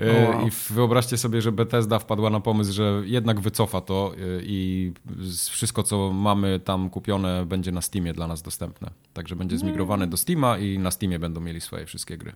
E, 0.00 0.28
oh, 0.28 0.36
wow. 0.36 0.48
I 0.48 0.50
wyobraźcie 0.70 1.16
sobie, 1.16 1.42
że 1.42 1.52
Bethesda 1.52 1.98
wpadła 1.98 2.30
na 2.30 2.40
pomysł, 2.40 2.72
że 2.72 3.02
jednak 3.04 3.40
wycofa 3.40 3.80
to 3.80 4.14
e, 4.14 4.42
i 4.42 4.92
wszystko, 5.50 5.82
co 5.82 6.12
mamy 6.12 6.60
tam 6.60 6.90
kupione, 6.90 7.46
będzie 7.46 7.72
na 7.72 7.80
Steamie 7.82 8.12
dla 8.12 8.26
nas 8.26 8.42
dostępne. 8.42 8.90
Także 9.12 9.36
będzie 9.36 9.56
mm. 9.56 9.68
zmigrowane 9.68 10.06
do 10.06 10.16
Steama 10.16 10.58
i 10.58 10.78
na 10.78 10.90
Steamie 10.90 11.18
będą 11.18 11.40
mieli 11.40 11.60
swoje 11.60 11.86
wszystkie 11.86 12.16
gry. 12.16 12.32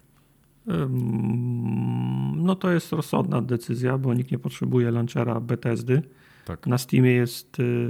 No 2.36 2.56
to 2.56 2.70
jest 2.70 2.92
rozsądna 2.92 3.42
decyzja, 3.42 3.98
bo 3.98 4.14
nikt 4.14 4.30
nie 4.30 4.38
potrzebuje 4.38 4.90
launchera 4.90 5.40
Bethesdy. 5.40 6.02
Tak. 6.44 6.66
Na 6.66 6.78
Steamie 6.78 7.10
jest 7.10 7.60
y, 7.60 7.88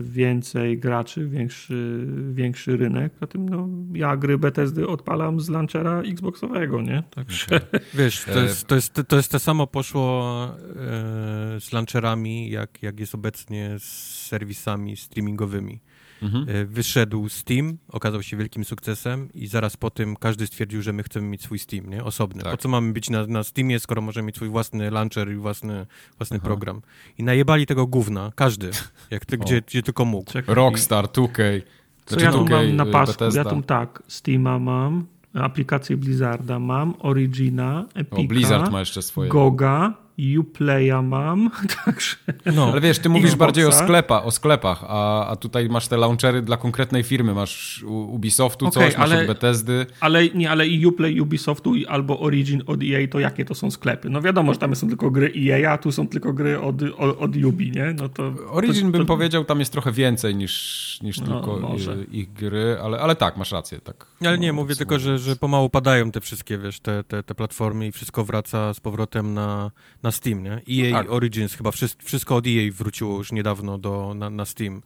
więcej 0.00 0.78
graczy, 0.78 1.28
większy, 1.28 2.06
większy 2.32 2.76
rynek. 2.76 3.12
A 3.20 3.26
tym 3.26 3.48
no, 3.48 3.68
ja 3.92 4.16
gry 4.16 4.38
Bethesdy 4.38 4.86
odpalam 4.88 5.40
z 5.40 5.48
launchera 5.48 6.00
Xboxowego, 6.00 6.82
nie? 6.82 7.02
Także... 7.10 7.46
Okay. 7.56 7.80
Wiesz, 7.94 8.24
to 8.24 8.40
jest, 8.40 8.66
to, 8.66 8.74
jest, 8.74 9.00
to 9.08 9.16
jest 9.16 9.32
to 9.32 9.38
samo 9.38 9.66
poszło 9.66 10.46
e, 10.46 11.60
z 11.60 11.72
launcherami, 11.72 12.50
jak, 12.50 12.82
jak 12.82 13.00
jest 13.00 13.14
obecnie 13.14 13.76
z 13.78 14.26
serwisami 14.26 14.96
streamingowymi. 14.96 15.80
Mhm. 16.24 16.46
E, 16.48 16.64
wyszedł 16.64 17.28
Steam, 17.28 17.78
okazał 17.88 18.22
się 18.22 18.36
wielkim 18.36 18.64
sukcesem 18.64 19.28
i 19.34 19.46
zaraz 19.46 19.76
po 19.76 19.90
tym 19.90 20.16
każdy 20.16 20.46
stwierdził, 20.46 20.82
że 20.82 20.92
my 20.92 21.02
chcemy 21.02 21.28
mieć 21.28 21.42
swój 21.42 21.58
Steam, 21.58 21.90
nie? 21.90 22.04
Osobny. 22.04 22.42
Tak. 22.42 22.52
Po 22.52 22.56
co 22.56 22.68
mamy 22.68 22.92
być 22.92 23.10
na, 23.10 23.26
na 23.26 23.44
Steamie, 23.44 23.80
skoro 23.80 24.02
możemy 24.02 24.26
mieć 24.26 24.36
swój 24.36 24.48
własny 24.48 24.90
launcher 24.90 25.32
i 25.32 25.36
własny, 25.36 25.86
własny 26.18 26.40
program. 26.40 26.82
I 27.18 27.22
najebali 27.22 27.66
tego 27.66 27.86
gówna, 27.86 28.32
każdy, 28.34 28.70
jak 29.10 29.24
ty, 29.26 29.38
gdzie, 29.44 29.62
gdzie 29.62 29.82
tylko 29.82 30.04
mógł. 30.04 30.32
Czekaj. 30.32 30.54
Rockstar, 30.54 31.04
2K. 31.04 31.60
Co 32.04 32.14
znaczy, 32.14 32.24
ja 32.24 32.32
tu 32.32 32.44
mam 32.44 32.76
na 32.76 32.86
pasku? 32.86 33.12
Bethesda. 33.12 33.40
Ja 33.40 33.44
tu 33.44 33.62
tak, 33.62 34.02
Steama 34.08 34.58
mam, 34.58 35.06
aplikacje 35.34 35.96
Blizzarda 35.96 36.58
mam, 36.58 36.94
Origina, 36.98 37.84
Epica, 37.94 38.22
o, 38.22 38.24
Blizzard 38.24 38.72
ma 38.72 38.80
jeszcze 38.80 39.02
swoje. 39.02 39.30
Goga, 39.30 40.03
Uplaya 40.18 41.02
mam, 41.02 41.50
także... 41.84 42.16
No, 42.54 42.72
ale 42.72 42.80
wiesz, 42.80 42.98
ty 42.98 43.08
mówisz 43.08 43.24
Xboxa. 43.24 43.38
bardziej 43.38 43.64
o, 43.64 43.72
sklepa, 43.72 44.22
o 44.22 44.30
sklepach, 44.30 44.84
a, 44.88 45.26
a 45.26 45.36
tutaj 45.36 45.68
masz 45.68 45.88
te 45.88 45.96
launchery 45.96 46.42
dla 46.42 46.56
konkretnej 46.56 47.02
firmy, 47.02 47.34
masz 47.34 47.82
Ubisoftu 47.86 48.66
okay, 48.66 48.84
coś, 48.84 48.94
ale, 48.94 49.14
masz 49.14 49.22
od 49.22 49.26
Bethesdy. 49.26 49.86
Ale 50.00 50.28
nie, 50.28 50.50
ale 50.50 50.66
i 50.68 50.86
Uplay 50.86 51.20
Ubisoftu 51.20 51.72
albo 51.88 52.20
Origin 52.20 52.62
od 52.66 52.82
EA, 52.82 53.08
to 53.08 53.20
jakie 53.20 53.44
to 53.44 53.54
są 53.54 53.70
sklepy? 53.70 54.10
No 54.10 54.22
wiadomo, 54.22 54.52
że 54.52 54.58
tam 54.58 54.76
są 54.76 54.88
tylko 54.88 55.10
gry 55.10 55.32
EA, 55.36 55.72
a 55.72 55.78
tu 55.78 55.92
są 55.92 56.08
tylko 56.08 56.32
gry 56.32 56.60
od, 56.60 56.82
od, 56.82 57.20
od 57.20 57.36
Ubi, 57.36 57.70
nie? 57.70 57.94
No 57.98 58.08
to, 58.08 58.32
Origin 58.50 58.86
to, 58.86 58.92
bym 58.92 59.00
to... 59.00 59.06
powiedział, 59.06 59.44
tam 59.44 59.58
jest 59.58 59.72
trochę 59.72 59.92
więcej 59.92 60.36
niż, 60.36 60.98
niż 61.02 61.20
no, 61.20 61.26
tylko 61.26 61.68
może. 61.68 61.96
ich 62.12 62.32
gry, 62.32 62.78
ale, 62.82 62.98
ale 62.98 63.16
tak, 63.16 63.36
masz 63.36 63.52
rację. 63.52 63.80
Tak, 63.80 64.06
ale 64.28 64.38
nie, 64.38 64.48
no, 64.48 64.54
mówię 64.54 64.76
tylko, 64.76 64.98
że, 64.98 65.18
że 65.18 65.36
pomału 65.36 65.70
padają 65.70 66.10
te 66.10 66.20
wszystkie, 66.20 66.58
wiesz, 66.58 66.80
te, 66.80 67.04
te, 67.04 67.22
te 67.22 67.34
platformy 67.34 67.86
i 67.86 67.92
wszystko 67.92 68.24
wraca 68.24 68.74
z 68.74 68.80
powrotem 68.80 69.34
na 69.34 69.70
na 70.02 70.12
Steam, 70.12 70.42
nie? 70.42 70.52
EA 70.52 70.90
no 70.90 70.98
tak. 70.98 71.10
Origins, 71.10 71.54
chyba 71.54 71.70
wszystko 72.04 72.36
od 72.36 72.46
EA 72.46 72.72
wróciło 72.72 73.18
już 73.18 73.32
niedawno 73.32 73.78
do, 73.78 74.14
na, 74.14 74.30
na 74.30 74.44
Steam. 74.44 74.82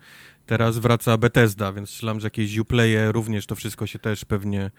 Teraz 0.47 0.78
wraca 0.78 1.16
Bethesda, 1.16 1.72
więc 1.72 1.91
myślałem, 1.91 2.20
że 2.20 2.26
jakieś 2.26 2.59
Uplaye 2.59 3.12
również 3.12 3.47
to 3.47 3.55
wszystko 3.55 3.86
się 3.86 3.99
też 3.99 4.24
pewnie 4.24 4.70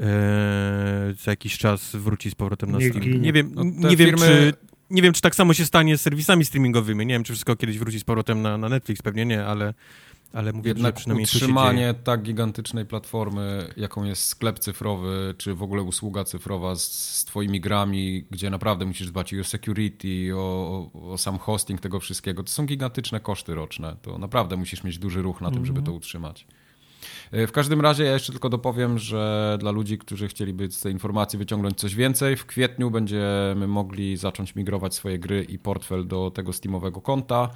e, 0.00 1.14
za 1.22 1.30
jakiś 1.30 1.58
czas 1.58 1.96
wróci 1.96 2.30
z 2.30 2.34
powrotem 2.34 2.70
na 2.70 2.78
nie 2.78 2.88
Steam. 2.88 3.04
Ginie. 3.04 3.18
Nie 3.18 3.32
wiem, 3.32 3.52
no, 3.54 3.64
nie, 3.64 3.96
wiem 3.96 4.16
czy, 4.16 4.52
nie 4.90 5.02
wiem, 5.02 5.12
czy 5.12 5.20
tak 5.20 5.34
samo 5.34 5.54
się 5.54 5.64
stanie 5.64 5.98
z 5.98 6.00
serwisami 6.00 6.44
streamingowymi. 6.44 7.06
Nie 7.06 7.14
wiem, 7.14 7.24
czy 7.24 7.32
wszystko 7.32 7.56
kiedyś 7.56 7.78
wróci 7.78 8.00
z 8.00 8.04
powrotem 8.04 8.42
na, 8.42 8.58
na 8.58 8.68
Netflix, 8.68 9.02
pewnie 9.02 9.26
nie, 9.26 9.44
ale 9.44 9.74
ale 10.32 10.52
mówię, 10.52 10.68
Jednak 10.68 10.94
że 10.96 11.00
przynajmniej 11.00 11.24
utrzymanie 11.24 11.94
tak 12.04 12.22
gigantycznej 12.22 12.86
platformy, 12.86 13.72
jaką 13.76 14.04
jest 14.04 14.26
sklep 14.26 14.58
cyfrowy, 14.58 15.34
czy 15.38 15.54
w 15.54 15.62
ogóle 15.62 15.82
usługa 15.82 16.24
cyfrowa 16.24 16.74
z, 16.74 16.92
z 16.92 17.24
twoimi 17.24 17.60
grami, 17.60 18.24
gdzie 18.30 18.50
naprawdę 18.50 18.86
musisz 18.86 19.06
dbać 19.06 19.32
i 19.32 19.40
o 19.40 19.44
security, 19.44 20.30
o, 20.36 20.90
o, 20.92 21.18
sam 21.18 21.38
hosting 21.38 21.80
tego 21.80 22.00
wszystkiego, 22.00 22.42
to 22.42 22.50
są 22.50 22.66
gigantyczne 22.66 23.20
koszty 23.20 23.54
roczne. 23.54 23.96
To 24.02 24.18
naprawdę 24.18 24.56
musisz 24.56 24.84
mieć 24.84 24.98
duży 24.98 25.22
ruch 25.22 25.40
na 25.40 25.50
tym, 25.50 25.66
żeby 25.66 25.78
to 25.78 25.80
mhm. 25.80 25.96
utrzymać. 25.96 26.46
E, 27.32 27.46
w 27.46 27.52
każdym 27.52 27.80
razie 27.80 28.04
ja 28.04 28.12
jeszcze 28.12 28.32
tylko 28.32 28.48
dopowiem, 28.48 28.98
że 28.98 29.56
dla 29.60 29.70
ludzi, 29.70 29.98
którzy 29.98 30.28
chcieliby 30.28 30.70
z 30.70 30.80
tej 30.80 30.92
informacji 30.92 31.38
wyciągnąć 31.38 31.78
coś 31.78 31.94
więcej, 31.94 32.36
w 32.36 32.46
kwietniu 32.46 32.90
będziemy 32.90 33.66
mogli 33.68 34.16
zacząć 34.16 34.54
migrować 34.54 34.94
swoje 34.94 35.18
gry 35.18 35.42
i 35.42 35.58
portfel 35.58 36.06
do 36.06 36.30
tego 36.30 36.52
Steamowego 36.52 37.00
konta 37.00 37.50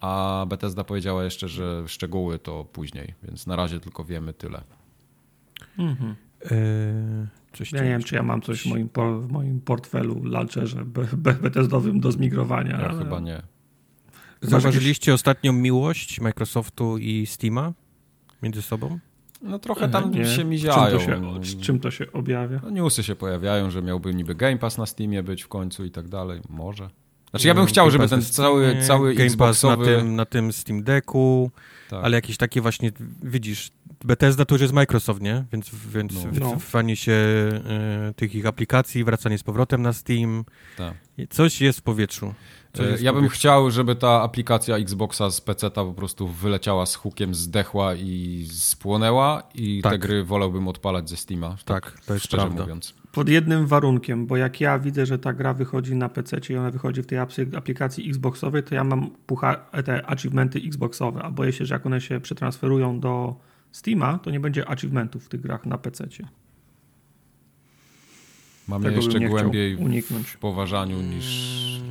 a 0.00 0.44
Bethesda 0.48 0.84
powiedziała 0.84 1.24
jeszcze, 1.24 1.48
że 1.48 1.84
szczegóły 1.86 2.38
to 2.38 2.64
później, 2.64 3.14
więc 3.22 3.46
na 3.46 3.56
razie 3.56 3.80
tylko 3.80 4.04
wiemy 4.04 4.32
tyle. 4.32 4.62
Mhm. 5.78 6.14
Eee, 6.50 7.26
ja 7.72 7.82
nie 7.82 7.90
wiem, 7.90 8.02
czy 8.02 8.14
ja 8.14 8.22
mam 8.22 8.42
coś 8.42 8.62
w 8.62 8.66
moim, 8.66 8.88
w 9.20 9.28
moim 9.28 9.60
portfelu, 9.60 10.24
launcherze 10.24 10.84
Bethesdowym 11.16 12.00
do 12.00 12.12
zmigrowania. 12.12 12.80
Ja 12.80 12.88
ale... 12.88 12.98
chyba 12.98 13.20
nie. 13.20 13.42
Zauważyliście 14.42 15.14
ostatnią 15.14 15.52
miłość 15.52 16.20
Microsoftu 16.20 16.98
i 16.98 17.26
Steama 17.26 17.72
między 18.42 18.62
sobą? 18.62 18.98
No 19.42 19.58
trochę 19.58 19.88
tam 19.88 20.10
nie. 20.10 20.24
się 20.24 20.44
miziają. 20.44 20.98
Z 20.98 21.04
czym, 21.04 21.22
to 21.22 21.44
się, 21.44 21.58
z 21.58 21.60
czym 21.60 21.80
to 21.80 21.90
się 21.90 22.12
objawia? 22.12 22.60
No, 22.62 22.70
newsy 22.70 23.02
się 23.02 23.14
pojawiają, 23.14 23.70
że 23.70 23.82
miałby 23.82 24.14
niby 24.14 24.34
Game 24.34 24.58
Pass 24.58 24.78
na 24.78 24.86
Steamie 24.86 25.22
być 25.22 25.42
w 25.42 25.48
końcu 25.48 25.84
i 25.84 25.90
tak 25.90 26.08
dalej. 26.08 26.40
Może. 26.48 26.90
Znaczy 27.36 27.48
ja 27.48 27.54
bym 27.54 27.66
chciał, 27.66 27.90
żeby 27.90 28.08
ten 28.08 28.22
cały, 28.22 28.82
cały 28.82 29.14
Game 29.14 29.26
Xboxowy... 29.26 29.76
na 29.76 29.98
tym, 29.98 30.16
na 30.16 30.24
tym 30.24 30.52
Steam 30.52 30.82
Decku, 30.82 31.50
tak. 31.90 32.04
ale 32.04 32.16
jakieś 32.16 32.36
takie 32.36 32.60
właśnie, 32.60 32.92
widzisz, 33.22 33.70
Bethesda 34.04 34.44
to 34.44 34.54
już 34.54 34.62
jest 34.62 34.74
Microsoft, 34.74 35.20
nie? 35.20 35.44
Więc, 35.52 35.70
więc 35.94 36.12
no. 36.40 36.58
no. 36.82 36.94
się 36.94 37.12
y, 38.10 38.14
tych 38.14 38.34
ich 38.34 38.46
aplikacji, 38.46 39.04
wracanie 39.04 39.38
z 39.38 39.42
powrotem 39.42 39.82
na 39.82 39.92
Steam. 39.92 40.44
Tak. 40.76 40.94
Coś 41.30 41.60
jest 41.60 41.78
w 41.78 41.82
powietrzu. 41.82 42.34
E, 42.80 43.02
ja 43.02 43.12
bym 43.12 43.28
chciał, 43.28 43.70
żeby 43.70 43.96
ta 43.96 44.22
aplikacja 44.22 44.76
Xboxa 44.76 45.30
z 45.30 45.40
PC 45.40 45.70
po 45.70 45.92
prostu 45.92 46.28
wyleciała 46.28 46.86
z 46.86 46.94
hukiem, 46.94 47.34
zdechła 47.34 47.94
i 47.94 48.46
spłonęła 48.52 49.42
i 49.54 49.82
tak. 49.82 49.92
te 49.92 49.98
gry 49.98 50.24
wolałbym 50.24 50.68
odpalać 50.68 51.10
ze 51.10 51.16
Steama. 51.16 51.56
Tak, 51.64 51.90
tak 51.90 52.04
to 52.04 52.14
jest 52.14 52.26
szczerze 52.26 52.42
prawda. 52.42 52.62
mówiąc. 52.62 52.94
Pod 53.12 53.28
jednym 53.28 53.66
warunkiem, 53.66 54.26
bo 54.26 54.36
jak 54.36 54.60
ja 54.60 54.78
widzę, 54.78 55.06
że 55.06 55.18
ta 55.18 55.32
gra 55.32 55.54
wychodzi 55.54 55.94
na 55.94 56.08
PC 56.08 56.36
i 56.50 56.56
ona 56.56 56.70
wychodzi 56.70 57.02
w 57.02 57.06
tej 57.06 57.18
aplikacji 57.56 58.08
Xboxowej, 58.08 58.62
to 58.62 58.74
ja 58.74 58.84
mam 58.84 59.10
pucha, 59.26 59.54
te 59.84 60.06
achievementy 60.06 60.58
Xboxowe, 60.58 61.22
a 61.22 61.30
boję 61.30 61.52
się, 61.52 61.66
że 61.66 61.74
jak 61.74 61.86
one 61.86 62.00
się 62.00 62.20
przetransferują 62.20 63.00
do 63.00 63.36
Steama, 63.72 64.18
to 64.18 64.30
nie 64.30 64.40
będzie 64.40 64.68
achievementów 64.68 65.24
w 65.24 65.28
tych 65.28 65.40
grach 65.40 65.66
na 65.66 65.78
PC. 65.78 66.06
Mamy 68.68 68.84
Tego 68.84 68.96
jeszcze 68.96 69.20
głębiej 69.20 69.76
uniknąć. 69.76 70.26
w 70.26 70.38
poważaniu 70.38 71.02
niż, 71.02 71.26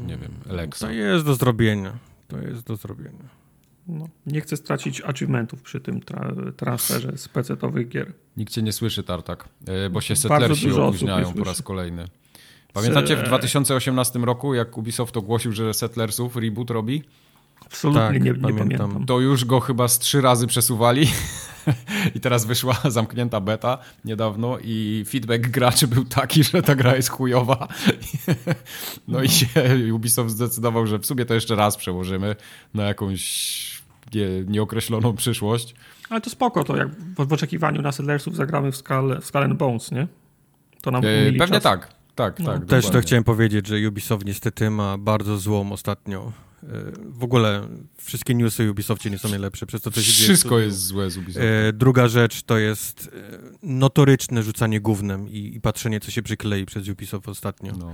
nie 0.07 0.17
wiem, 0.17 0.31
Alexa. 0.49 0.87
To 0.87 0.93
jest 0.93 1.25
do 1.25 1.35
zrobienia. 1.35 1.93
To 2.27 2.37
jest 2.37 2.63
do 2.63 2.75
zrobienia. 2.75 3.45
No, 3.87 4.07
nie 4.25 4.41
chcę 4.41 4.57
stracić 4.57 5.01
achievementów 5.01 5.61
przy 5.61 5.79
tym 5.79 6.01
tra 6.01 6.31
transferze 6.57 7.17
z 7.17 7.27
PC-owych 7.27 7.87
gier. 7.87 8.13
Nikt 8.37 8.53
cię 8.53 8.61
nie 8.61 8.71
słyszy, 8.73 9.03
Tartak, 9.03 9.49
e, 9.67 9.89
bo 9.89 10.01
się 10.01 10.15
settlersi 10.15 10.71
opóźniają 10.71 11.33
po 11.33 11.43
raz 11.43 11.61
kolejny. 11.61 12.07
Pamiętacie 12.73 13.17
w 13.17 13.23
2018 13.23 14.19
roku, 14.19 14.53
jak 14.53 14.77
Ubisoft 14.77 15.17
ogłosił, 15.17 15.51
że 15.51 15.73
Settlersów 15.73 16.35
reboot 16.35 16.69
robi? 16.69 17.03
Absolutnie 17.65 18.01
tak, 18.01 18.23
nie, 18.23 18.31
nie 18.31 18.37
pamiętam. 18.39 18.67
pamiętam. 18.79 19.05
To 19.05 19.19
już 19.19 19.45
go 19.45 19.59
chyba 19.59 19.87
z 19.87 19.99
trzy 19.99 20.21
razy 20.21 20.47
przesuwali 20.47 21.07
i 22.15 22.19
teraz 22.19 22.45
wyszła 22.45 22.77
zamknięta 22.89 23.41
beta 23.41 23.77
niedawno 24.05 24.57
i 24.63 25.05
feedback 25.07 25.47
graczy 25.47 25.87
był 25.87 26.05
taki, 26.05 26.43
że 26.43 26.61
ta 26.61 26.75
gra 26.75 26.95
jest 26.95 27.09
chujowa. 27.09 27.67
No 29.07 29.21
i 29.21 29.29
się 29.29 29.47
Ubisoft 29.93 30.31
zdecydował, 30.31 30.87
że 30.87 30.99
w 30.99 31.05
sumie 31.05 31.25
to 31.25 31.33
jeszcze 31.33 31.55
raz 31.55 31.77
przełożymy 31.77 32.35
na 32.73 32.83
jakąś 32.83 33.83
nie, 34.13 34.27
nieokreśloną 34.47 35.15
przyszłość. 35.15 35.75
Ale 36.09 36.21
to 36.21 36.29
spoko, 36.29 36.63
to 36.63 36.77
jak 36.77 36.89
w, 36.89 37.27
w 37.27 37.33
oczekiwaniu 37.33 37.81
na 37.81 37.91
Settlersów 37.91 38.35
zagramy 38.35 38.71
w 38.71 38.77
Skull, 38.77 39.21
w 39.21 39.25
Skull 39.25 39.55
Bones, 39.55 39.91
nie? 39.91 40.07
To 40.81 40.91
nam 40.91 41.05
e, 41.05 41.33
Pewnie 41.37 41.47
czas. 41.47 41.63
tak. 41.63 41.95
Tak, 42.15 42.39
no. 42.39 42.45
tak. 42.45 42.59
Też 42.59 42.67
dokładnie. 42.67 42.91
to 42.91 43.07
chciałem 43.07 43.23
powiedzieć, 43.23 43.67
że 43.67 43.87
Ubisoft 43.87 44.25
niestety 44.25 44.69
ma 44.69 44.97
bardzo 44.97 45.37
złą 45.37 45.71
ostatnio 45.71 46.31
w 47.09 47.23
ogóle 47.23 47.67
wszystkie 47.97 48.35
newsy 48.35 48.67
o 48.67 48.71
Ubisoftie 48.71 49.09
nie 49.09 49.17
są 49.17 49.29
najlepsze, 49.29 49.65
przez 49.65 49.81
to, 49.81 49.91
co 49.91 50.01
się 50.01 50.13
dzieje. 50.13 50.29
Wszystko 50.29 50.59
jest 50.59 50.85
złe 50.85 51.09
z 51.09 51.17
Ubisoftem. 51.17 51.53
E, 51.69 51.73
druga 51.73 52.07
rzecz 52.07 52.43
to 52.43 52.57
jest 52.57 53.09
e, 53.13 53.39
notoryczne 53.63 54.43
rzucanie 54.43 54.81
gównem 54.81 55.29
i, 55.29 55.55
i 55.55 55.61
patrzenie, 55.61 55.99
co 55.99 56.11
się 56.11 56.21
przyklei 56.21 56.65
przez 56.65 56.87
Ubisoft 56.87 57.29
ostatnio. 57.29 57.73
No. 57.79 57.93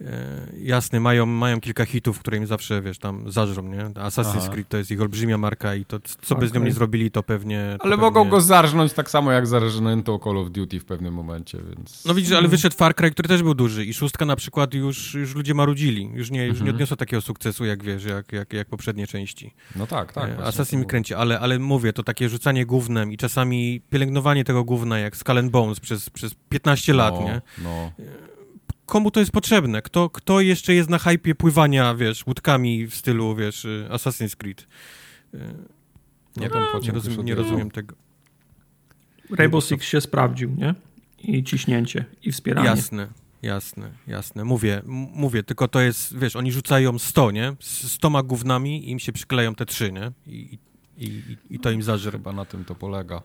E, 0.00 0.46
jasne, 0.58 1.00
mają, 1.00 1.26
mają 1.26 1.60
kilka 1.60 1.84
hitów, 1.84 2.18
które 2.18 2.36
im 2.36 2.46
zawsze, 2.46 2.82
wiesz, 2.82 2.98
tam 2.98 3.32
zażrą, 3.32 3.62
nie? 3.62 3.84
Assassin's 3.84 4.42
Aha. 4.42 4.48
Creed 4.52 4.68
to 4.68 4.76
jest 4.76 4.90
ich 4.90 5.00
olbrzymia 5.00 5.38
marka 5.38 5.74
i 5.74 5.84
to, 5.84 6.00
co 6.00 6.34
okay. 6.34 6.40
by 6.40 6.48
z 6.48 6.52
nią 6.54 6.64
nie 6.64 6.72
zrobili, 6.72 7.10
to 7.10 7.22
pewnie... 7.22 7.58
To 7.78 7.84
ale 7.84 7.90
pewnie... 7.90 7.96
mogą 7.96 8.28
go 8.28 8.40
zarżnąć 8.40 8.92
tak 8.92 9.10
samo, 9.10 9.32
jak 9.32 9.46
zarżnięto 9.46 10.18
Call 10.24 10.38
of 10.38 10.50
Duty 10.50 10.80
w 10.80 10.84
pewnym 10.84 11.14
momencie, 11.14 11.58
więc... 11.68 12.04
No 12.04 12.14
widzisz, 12.14 12.32
ale 12.32 12.48
wyszedł 12.48 12.76
Far 12.76 12.94
Cry, 12.94 13.10
który 13.10 13.28
też 13.28 13.42
był 13.42 13.54
duży 13.54 13.84
i 13.84 13.94
szóstka 13.94 14.24
na 14.24 14.36
przykład 14.36 14.74
już, 14.74 15.14
już 15.14 15.34
ludzie 15.34 15.54
marudzili, 15.54 16.10
już 16.14 16.30
nie, 16.30 16.46
już 16.46 16.54
nie 16.54 16.60
mhm. 16.60 16.74
odniosła 16.74 16.96
takiego 16.96 17.20
sukcesu, 17.20 17.64
jak 17.64 17.82
wiesz, 17.82 18.04
jak, 18.04 18.32
jak, 18.32 18.52
jak 18.52 18.68
poprzednie 18.68 19.06
części. 19.06 19.54
No 19.76 19.86
tak, 19.86 20.12
tak. 20.12 20.30
E, 20.30 20.44
Assassin 20.44 20.80
mi 20.80 20.86
kręci, 20.86 21.14
ale, 21.14 21.40
ale 21.40 21.58
mówię, 21.58 21.92
to 21.92 22.02
takie 22.02 22.28
rzucanie 22.28 22.66
gównem 22.66 23.12
i 23.12 23.16
czasami 23.16 23.80
pielęgnowanie 23.90 24.44
tego 24.44 24.64
gówna, 24.64 24.98
jak 24.98 25.16
Skull 25.16 25.50
Bones 25.50 25.80
przez, 25.80 26.10
przez 26.10 26.34
15 26.48 26.92
lat, 26.94 27.14
no, 27.14 27.20
nie? 27.20 27.40
No 27.58 27.92
komu 28.86 29.10
to 29.10 29.20
jest 29.20 29.32
potrzebne? 29.32 29.82
Kto, 29.82 30.10
kto 30.10 30.40
jeszcze 30.40 30.74
jest 30.74 30.90
na 30.90 30.98
hypie 30.98 31.34
pływania, 31.34 31.94
wiesz, 31.94 32.26
łódkami 32.26 32.86
w 32.86 32.94
stylu, 32.94 33.34
wiesz, 33.34 33.64
y, 33.64 33.88
Assassin's 33.90 34.36
Creed? 34.36 34.66
Y, 35.34 35.38
nie, 36.36 36.48
no, 36.48 36.80
nie, 36.82 36.92
rozumiem, 36.92 37.24
nie 37.26 37.34
rozumiem 37.34 37.70
tego. 37.70 37.94
Rainbow 39.30 39.64
Six 39.64 39.84
się 39.84 40.00
sprawdził, 40.00 40.54
nie? 40.58 40.74
I 41.18 41.44
ciśnięcie, 41.44 42.04
i 42.22 42.32
wspieranie. 42.32 42.68
Jasne, 42.68 43.08
jasne, 43.42 43.90
jasne. 44.06 44.44
Mówię, 44.44 44.82
mówię, 45.14 45.42
tylko 45.42 45.68
to 45.68 45.80
jest, 45.80 46.18
wiesz, 46.18 46.36
oni 46.36 46.52
rzucają 46.52 46.98
100, 46.98 47.30
nie? 47.30 47.56
Z 47.60 47.92
100 47.92 48.22
gównami 48.22 48.88
i 48.88 48.90
im 48.90 48.98
się 48.98 49.12
przykleją 49.12 49.54
te 49.54 49.66
trzy, 49.66 49.92
nie? 49.92 50.12
I, 50.26 50.58
i, 50.98 51.22
i 51.50 51.58
to 51.58 51.70
im 51.70 51.82
zażre. 51.82 52.12
Chyba 52.12 52.32
na 52.32 52.44
tym 52.44 52.64
to 52.64 52.74
polega. 52.74 53.22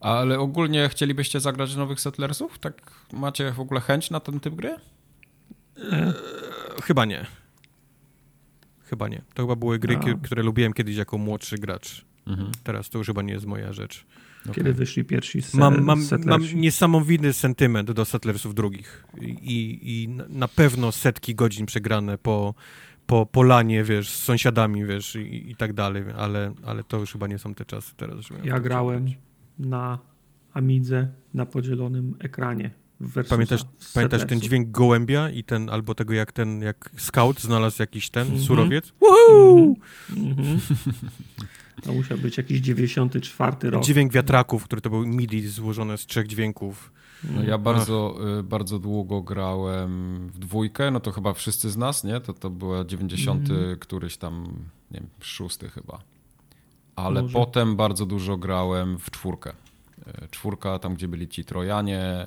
Ale 0.00 0.38
ogólnie 0.38 0.88
chcielibyście 0.88 1.40
zagrać 1.40 1.76
nowych 1.76 2.00
Settlersów? 2.00 2.58
Tak 2.58 2.90
macie 3.12 3.52
w 3.52 3.60
ogóle 3.60 3.80
chęć 3.80 4.10
na 4.10 4.20
ten 4.20 4.40
typ 4.40 4.54
gry? 4.54 4.76
E, 5.92 6.12
chyba 6.82 7.04
nie. 7.04 7.26
Chyba 8.80 9.08
nie. 9.08 9.22
To 9.34 9.42
chyba 9.42 9.56
były 9.56 9.78
gry, 9.78 9.96
A. 9.96 10.26
które 10.26 10.42
lubiłem 10.42 10.72
kiedyś 10.72 10.96
jako 10.96 11.18
młodszy 11.18 11.58
gracz. 11.58 12.04
Mhm. 12.26 12.52
Teraz 12.62 12.90
to 12.90 12.98
już 12.98 13.06
chyba 13.06 13.22
nie 13.22 13.32
jest 13.32 13.46
moja 13.46 13.72
rzecz. 13.72 14.06
Kiedy 14.44 14.60
okay. 14.60 14.72
wyszli 14.72 15.04
pierwsi 15.04 15.42
se 15.42 15.58
mam, 15.58 15.82
mam, 15.82 16.00
mam 16.24 16.42
niesamowity 16.54 17.32
sentyment 17.32 17.92
do 17.92 18.04
Settlersów 18.04 18.54
drugich 18.54 19.04
I, 19.20 19.78
i 19.82 20.08
na 20.28 20.48
pewno 20.48 20.92
setki 20.92 21.34
godzin 21.34 21.66
przegrane 21.66 22.18
po, 22.18 22.54
po, 23.06 23.26
po 23.26 23.42
lanie, 23.42 23.84
wiesz, 23.84 24.10
z 24.10 24.24
sąsiadami, 24.24 24.84
wiesz, 24.84 25.16
i, 25.16 25.50
i 25.50 25.56
tak 25.56 25.72
dalej, 25.72 26.04
ale, 26.16 26.54
ale 26.66 26.84
to 26.84 26.98
już 26.98 27.12
chyba 27.12 27.26
nie 27.26 27.38
są 27.38 27.54
te 27.54 27.64
czasy 27.64 27.94
teraz. 27.96 28.16
Ja 28.44 28.60
grałem 28.60 29.06
na 29.58 29.98
Amidze 30.52 31.08
na 31.34 31.46
podzielonym 31.46 32.14
ekranie. 32.18 32.70
Pamiętasz, 33.28 33.60
pamiętasz 33.94 34.26
ten 34.26 34.40
dźwięk 34.40 34.70
gołębia 34.70 35.30
i 35.30 35.44
ten, 35.44 35.70
albo 35.70 35.94
tego 35.94 36.14
jak 36.14 36.32
ten, 36.32 36.62
jak 36.62 36.90
scout 36.96 37.40
znalazł 37.40 37.82
jakiś 37.82 38.10
ten 38.10 38.26
mm 38.26 38.38
-hmm. 38.38 38.46
surowiec? 38.46 38.92
Woohoo! 39.00 39.74
Mm 40.16 40.34
-hmm. 40.34 40.58
To 41.82 41.92
musiał 41.92 42.18
być 42.18 42.36
jakiś 42.36 42.60
94 42.60 43.70
rok. 43.70 43.84
Dźwięk 43.84 44.12
wiatraków, 44.12 44.64
który 44.64 44.80
to 44.80 44.90
był 44.90 45.06
MIDI 45.06 45.48
złożone 45.48 45.98
z 45.98 46.06
trzech 46.06 46.26
dźwięków. 46.26 46.92
No 47.30 47.42
ja 47.42 47.58
bardzo, 47.58 48.18
y, 48.38 48.42
bardzo 48.42 48.78
długo 48.78 49.22
grałem 49.22 50.18
w 50.28 50.38
dwójkę, 50.38 50.90
no 50.90 51.00
to 51.00 51.12
chyba 51.12 51.32
wszyscy 51.32 51.70
z 51.70 51.76
nas, 51.76 52.04
nie? 52.04 52.20
To, 52.20 52.32
to 52.32 52.50
była 52.50 52.84
90 52.84 53.50
mm. 53.50 53.78
któryś 53.78 54.16
tam, 54.16 54.64
nie 54.90 55.00
wiem, 55.00 55.08
szósty 55.20 55.68
chyba. 55.68 55.98
Ale 56.96 57.22
Może. 57.22 57.32
potem 57.32 57.76
bardzo 57.76 58.06
dużo 58.06 58.36
grałem 58.36 58.98
w 58.98 59.10
czwórkę. 59.10 59.52
Y, 60.08 60.28
czwórka, 60.30 60.78
tam 60.78 60.94
gdzie 60.94 61.08
byli 61.08 61.28
ci 61.28 61.44
Trojanie, 61.44 62.26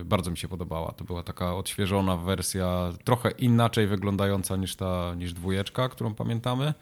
y, 0.00 0.04
bardzo 0.04 0.30
mi 0.30 0.36
się 0.36 0.48
podobała. 0.48 0.92
To 0.92 1.04
była 1.04 1.22
taka 1.22 1.54
odświeżona 1.54 2.16
wersja, 2.16 2.92
trochę 3.04 3.30
inaczej 3.30 3.86
wyglądająca 3.86 4.56
niż 4.56 4.76
ta, 4.76 5.14
niż 5.14 5.32
dwójeczka, 5.32 5.88
którą 5.88 6.14
pamiętamy. 6.14 6.74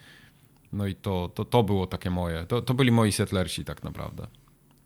No 0.72 0.86
i 0.86 0.94
to, 0.94 1.30
to, 1.34 1.44
to 1.44 1.62
było 1.62 1.86
takie 1.86 2.10
moje, 2.10 2.46
to, 2.46 2.62
to 2.62 2.74
byli 2.74 2.92
moi 2.92 3.12
settlersi 3.12 3.64
tak 3.64 3.82
naprawdę. 3.82 4.26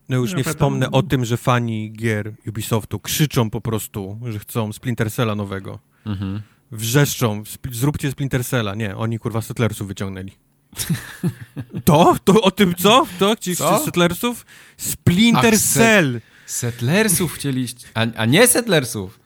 No 0.09 0.17
już 0.17 0.35
nie 0.35 0.43
wspomnę 0.43 0.91
o 0.91 1.03
tym, 1.03 1.25
że 1.25 1.37
fani 1.37 1.91
gier 1.91 2.33
Ubisoftu 2.47 2.99
krzyczą 2.99 3.49
po 3.49 3.61
prostu, 3.61 4.19
że 4.25 4.39
chcą 4.39 4.73
Splinter 4.73 5.11
Cella 5.11 5.35
nowego. 5.35 5.79
Mhm. 6.05 6.41
Wrzeszczą, 6.71 7.43
zróbcie 7.71 8.11
Splinter 8.11 8.45
Cella. 8.45 8.75
Nie, 8.75 8.97
oni 8.97 9.19
kurwa 9.19 9.41
Settlersów 9.41 9.87
wyciągnęli. 9.87 10.31
To? 11.85 12.15
To 12.23 12.41
o 12.41 12.51
tym 12.51 12.75
co? 12.75 13.05
To? 13.19 13.35
Ci 13.35 13.55
co? 13.55 13.85
Settlersów? 13.85 14.45
Splinter 14.77 15.53
Ach, 15.53 15.61
Cell! 15.61 16.21
Settlersów 16.45 17.33
chcieliście, 17.33 17.87
a, 17.93 18.01
a 18.15 18.25
nie 18.25 18.47
Settlersów. 18.47 19.19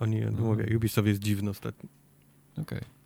Oni, 0.00 0.20
no. 0.20 0.30
mówię, 0.30 0.76
Ubisoft 0.76 1.08
jest 1.08 1.20
dziwny 1.20 1.50
ostatnio. 1.50 1.88
Okej. 2.58 2.78
Okay. 2.78 2.96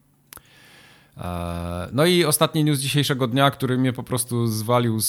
E, 1.16 1.88
no 1.92 2.06
i 2.06 2.24
ostatni 2.24 2.64
news 2.64 2.78
dzisiejszego 2.78 3.26
dnia, 3.26 3.50
który 3.50 3.78
mnie 3.78 3.92
po 3.92 4.02
prostu 4.02 4.46
zwalił 4.46 5.00
z, 5.00 5.08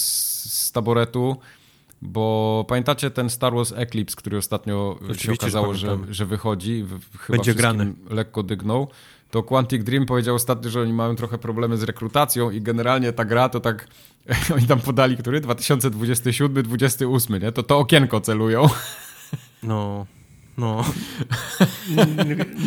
z 0.52 0.72
taboretu, 0.72 1.36
bo 2.02 2.64
pamiętacie 2.68 3.10
ten 3.10 3.30
Star 3.30 3.54
Wars 3.54 3.72
Eclipse, 3.76 4.16
który 4.16 4.36
ostatnio 4.38 4.96
Oczywiście, 4.96 5.26
się 5.26 5.32
okazało, 5.32 5.74
że, 5.74 5.98
że 6.10 6.26
wychodzi, 6.26 6.84
chyba 7.18 7.36
Będzie 7.36 7.54
grany. 7.54 7.94
lekko 8.10 8.42
dygnął, 8.42 8.88
to 9.32 9.42
Quantic 9.42 9.84
Dream 9.84 10.06
powiedział 10.06 10.34
ostatnio, 10.34 10.70
że 10.70 10.80
oni 10.80 10.92
mają 10.92 11.16
trochę 11.16 11.38
problemy 11.38 11.76
z 11.76 11.82
rekrutacją 11.82 12.50
i 12.50 12.60
generalnie 12.60 13.12
ta 13.12 13.24
gra 13.24 13.48
to 13.48 13.60
tak, 13.60 13.88
oni 14.56 14.66
tam 14.66 14.80
podali, 14.80 15.16
który? 15.16 15.40
2027, 15.40 16.62
28, 16.62 17.42
nie? 17.42 17.52
To 17.52 17.62
to 17.62 17.78
okienko 17.78 18.20
celują. 18.20 18.66
No, 19.62 20.06
no. 20.58 20.84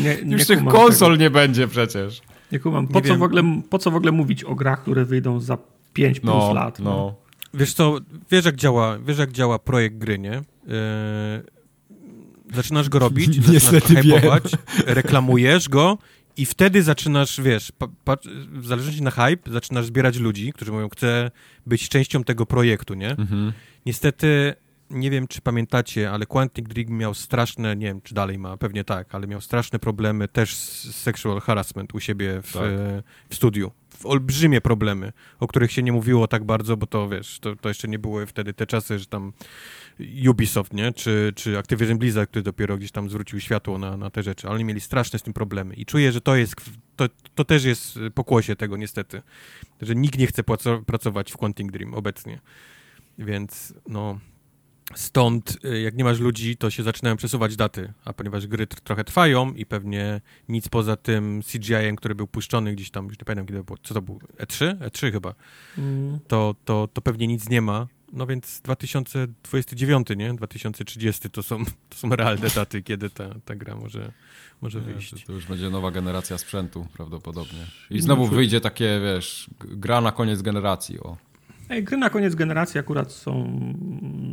nie, 0.03 0.17
nie, 0.25 0.33
Już 0.33 0.47
tych 0.47 0.65
konsol 0.65 1.11
tego. 1.11 1.23
nie 1.23 1.29
będzie 1.29 1.67
przecież. 1.67 2.21
Nie 2.51 2.59
kumam. 2.59 2.87
Po, 2.87 2.99
nie 2.99 3.07
co 3.07 3.15
w 3.15 3.23
ogóle, 3.23 3.61
po 3.69 3.79
co 3.79 3.91
w 3.91 3.95
ogóle 3.95 4.11
mówić 4.11 4.43
o 4.43 4.55
grach, 4.55 4.81
które 4.81 5.05
wyjdą 5.05 5.39
za 5.39 5.57
5 5.93 6.21
no, 6.23 6.31
plus 6.31 6.55
lat? 6.55 6.79
No. 6.79 6.89
no. 6.89 7.15
Wiesz 7.53 7.73
co, 7.73 7.97
wiesz 8.31 8.45
jak 8.45 8.55
działa, 8.55 8.97
wiesz 8.99 9.17
jak 9.17 9.31
działa 9.31 9.59
projekt 9.59 9.97
gry, 9.97 10.19
nie? 10.19 10.31
Yy, 10.31 10.43
zaczynasz 12.53 12.89
go 12.89 12.99
robić, 12.99 13.41
zaczynasz 13.45 13.71
go 13.71 14.01
hypować, 14.01 14.43
reklamujesz 14.85 15.69
go 15.69 15.97
i 16.37 16.45
wtedy 16.45 16.83
zaczynasz, 16.83 17.41
wiesz, 17.41 17.71
w 18.51 18.65
zależności 18.65 19.03
na 19.03 19.11
hype, 19.11 19.51
zaczynasz 19.51 19.85
zbierać 19.85 20.17
ludzi, 20.17 20.53
którzy 20.53 20.71
mówią, 20.71 20.89
chcę 20.89 21.31
być 21.65 21.89
częścią 21.89 22.23
tego 22.23 22.45
projektu, 22.45 22.93
nie? 22.93 23.09
Mhm. 23.09 23.53
Niestety 23.85 24.53
nie 24.89 25.11
wiem, 25.11 25.27
czy 25.27 25.41
pamiętacie, 25.41 26.11
ale 26.11 26.25
Quantic 26.25 26.67
Dream 26.67 26.91
miał 26.91 27.13
straszne, 27.13 27.75
nie 27.75 27.87
wiem, 27.87 28.01
czy 28.01 28.13
dalej 28.13 28.39
ma, 28.39 28.57
pewnie 28.57 28.83
tak, 28.83 29.15
ale 29.15 29.27
miał 29.27 29.41
straszne 29.41 29.79
problemy 29.79 30.27
też 30.27 30.55
z 30.55 30.95
sexual 30.95 31.41
harassment 31.41 31.95
u 31.95 31.99
siebie 31.99 32.41
w, 32.41 32.53
tak. 32.53 32.63
w 33.29 33.35
studiu. 33.35 33.71
Olbrzymie 34.03 34.61
problemy, 34.61 35.13
o 35.39 35.47
których 35.47 35.71
się 35.71 35.83
nie 35.83 35.91
mówiło 35.91 36.27
tak 36.27 36.43
bardzo, 36.43 36.77
bo 36.77 36.87
to, 36.87 37.09
wiesz, 37.09 37.39
to, 37.39 37.55
to 37.55 37.69
jeszcze 37.69 37.87
nie 37.87 37.99
były 37.99 38.25
wtedy 38.25 38.53
te 38.53 38.67
czasy, 38.67 38.99
że 38.99 39.05
tam 39.05 39.33
Ubisoft, 40.29 40.73
nie? 40.73 40.93
Czy, 40.93 41.33
czy 41.35 41.57
Activision 41.57 41.97
Blizzard, 41.97 42.29
który 42.29 42.43
dopiero 42.43 42.77
gdzieś 42.77 42.91
tam 42.91 43.09
zwrócił 43.09 43.39
światło 43.39 43.77
na, 43.77 43.97
na 43.97 44.09
te 44.09 44.23
rzeczy, 44.23 44.47
ale 44.47 44.55
oni 44.55 44.63
mieli 44.63 44.81
straszne 44.81 45.19
z 45.19 45.23
tym 45.23 45.33
problemy 45.33 45.73
i 45.73 45.85
czuję, 45.85 46.11
że 46.11 46.21
to 46.21 46.35
jest, 46.35 46.55
to, 46.95 47.05
to 47.35 47.45
też 47.45 47.63
jest 47.63 47.99
pokłosie 48.15 48.55
tego 48.55 48.77
niestety, 48.77 49.21
że 49.81 49.95
nikt 49.95 50.19
nie 50.19 50.27
chce 50.27 50.43
pracować 50.85 51.31
w 51.31 51.37
Quantic 51.37 51.71
Dream 51.71 51.93
obecnie, 51.93 52.39
więc 53.17 53.73
no 53.87 54.19
Stąd, 54.93 55.57
y, 55.65 55.81
jak 55.81 55.95
nie 55.95 56.03
masz 56.03 56.19
ludzi, 56.19 56.57
to 56.57 56.69
się 56.69 56.83
zaczynają 56.83 57.15
przesuwać 57.17 57.55
daty, 57.55 57.93
a 58.05 58.13
ponieważ 58.13 58.47
gry 58.47 58.67
trochę 58.67 59.03
trwają 59.03 59.53
i 59.53 59.65
pewnie 59.65 60.21
nic 60.49 60.69
poza 60.69 60.95
tym 60.95 61.41
CGI-em, 61.43 61.95
który 61.95 62.15
był 62.15 62.27
puszczony 62.27 62.73
gdzieś 62.73 62.91
tam, 62.91 63.05
już 63.05 63.19
nie 63.19 63.25
pamiętam 63.25 63.45
kiedy 63.45 63.63
było, 63.63 63.77
co 63.83 63.93
to 63.93 64.01
był, 64.01 64.19
E3? 64.37 64.77
E3 64.77 65.11
chyba, 65.11 65.35
mm. 65.77 66.19
to, 66.27 66.55
to, 66.65 66.87
to 66.93 67.01
pewnie 67.01 67.27
nic 67.27 67.49
nie 67.49 67.61
ma. 67.61 67.87
No 68.15 68.27
więc 68.27 68.61
2029, 68.61 70.07
nie? 70.17 70.33
2030 70.33 71.29
to 71.29 71.43
są, 71.43 71.65
to 71.89 71.95
są 71.95 72.09
realne 72.09 72.49
daty, 72.55 72.83
kiedy 72.83 73.09
ta, 73.09 73.29
ta 73.45 73.55
gra 73.55 73.75
może, 73.75 74.11
może 74.61 74.81
wyjść. 74.81 75.11
To, 75.11 75.17
to 75.27 75.33
już 75.33 75.45
będzie 75.45 75.69
nowa 75.69 75.91
generacja 75.91 76.37
sprzętu 76.37 76.87
prawdopodobnie. 76.93 77.59
I 77.89 78.01
znowu 78.01 78.27
wyjdzie 78.27 78.61
takie, 78.61 79.01
wiesz, 79.03 79.49
gra 79.59 80.01
na 80.01 80.11
koniec 80.11 80.41
generacji, 80.41 80.99
o. 80.99 81.17
Ej, 81.69 81.83
gry 81.83 81.97
na 81.97 82.09
koniec 82.09 82.35
generacji 82.35 82.79
akurat 82.79 83.11
są. 83.11 83.61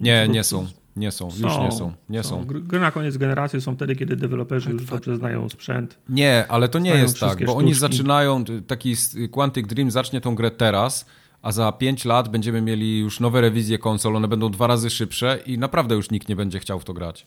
Nie, 0.02 0.28
nie 0.28 0.44
są. 0.44 0.66
Nie 0.96 1.12
są, 1.12 1.26
już 1.26 1.40
nie 1.40 1.72
są. 1.72 1.92
Nie 2.08 2.22
są. 2.22 2.28
są. 2.28 2.44
Gry 2.44 2.80
na 2.80 2.90
koniec 2.90 3.16
generacji 3.16 3.60
są 3.60 3.74
wtedy, 3.74 3.96
kiedy 3.96 4.16
deweloperzy 4.16 4.70
już 4.70 4.84
dobrze 4.84 5.16
znają 5.16 5.48
sprzęt. 5.48 5.98
Nie, 6.08 6.46
ale 6.48 6.68
to 6.68 6.78
nie 6.78 6.90
jest 6.90 7.20
tak, 7.20 7.28
bo 7.28 7.34
sztuczki. 7.34 7.58
oni 7.58 7.74
zaczynają, 7.74 8.44
taki 8.66 8.94
Quantic 9.30 9.66
Dream 9.66 9.90
zacznie 9.90 10.20
tą 10.20 10.34
grę 10.34 10.50
teraz, 10.50 11.06
a 11.42 11.52
za 11.52 11.72
5 11.72 12.04
lat 12.04 12.28
będziemy 12.28 12.60
mieli 12.60 12.98
już 12.98 13.20
nowe 13.20 13.40
rewizje 13.40 13.78
konsol, 13.78 14.16
one 14.16 14.28
będą 14.28 14.50
dwa 14.50 14.66
razy 14.66 14.90
szybsze 14.90 15.38
i 15.46 15.58
naprawdę 15.58 15.94
już 15.94 16.10
nikt 16.10 16.28
nie 16.28 16.36
będzie 16.36 16.58
chciał 16.58 16.80
w 16.80 16.84
to 16.84 16.92
grać. 16.92 17.26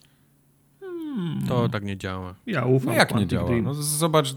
Hmm. 0.79 1.47
To 1.47 1.69
tak 1.69 1.83
nie 1.83 1.97
działa. 1.97 2.35
Ja 2.45 2.65
ufam. 2.65 2.87
No 2.87 2.93
jak 2.93 3.09
Quantic 3.09 3.31
nie 3.31 3.37
działa? 3.37 3.51
No 3.63 3.73
zobacz, 3.73 4.35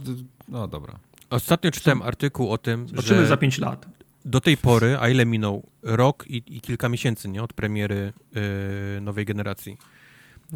no 0.49 0.69
dobra. 0.69 0.99
Ostatnio 1.31 1.71
czytałem 1.71 2.03
artykuł 2.03 2.53
o 2.53 2.59
tym, 2.59 2.89
Zobaczymy 2.89 3.21
że... 3.21 3.27
za 3.27 3.37
5 3.37 3.59
lat 3.59 3.87
do 4.29 4.41
tej 4.41 4.57
pory, 4.57 4.97
a 5.01 5.09
ile 5.09 5.27
minął? 5.27 5.63
Rok 5.83 6.25
i, 6.27 6.43
i 6.47 6.61
kilka 6.61 6.89
miesięcy, 6.89 7.29
nie? 7.29 7.43
Od 7.43 7.53
premiery 7.53 8.13
yy, 8.35 9.01
nowej 9.01 9.25
generacji. 9.25 9.77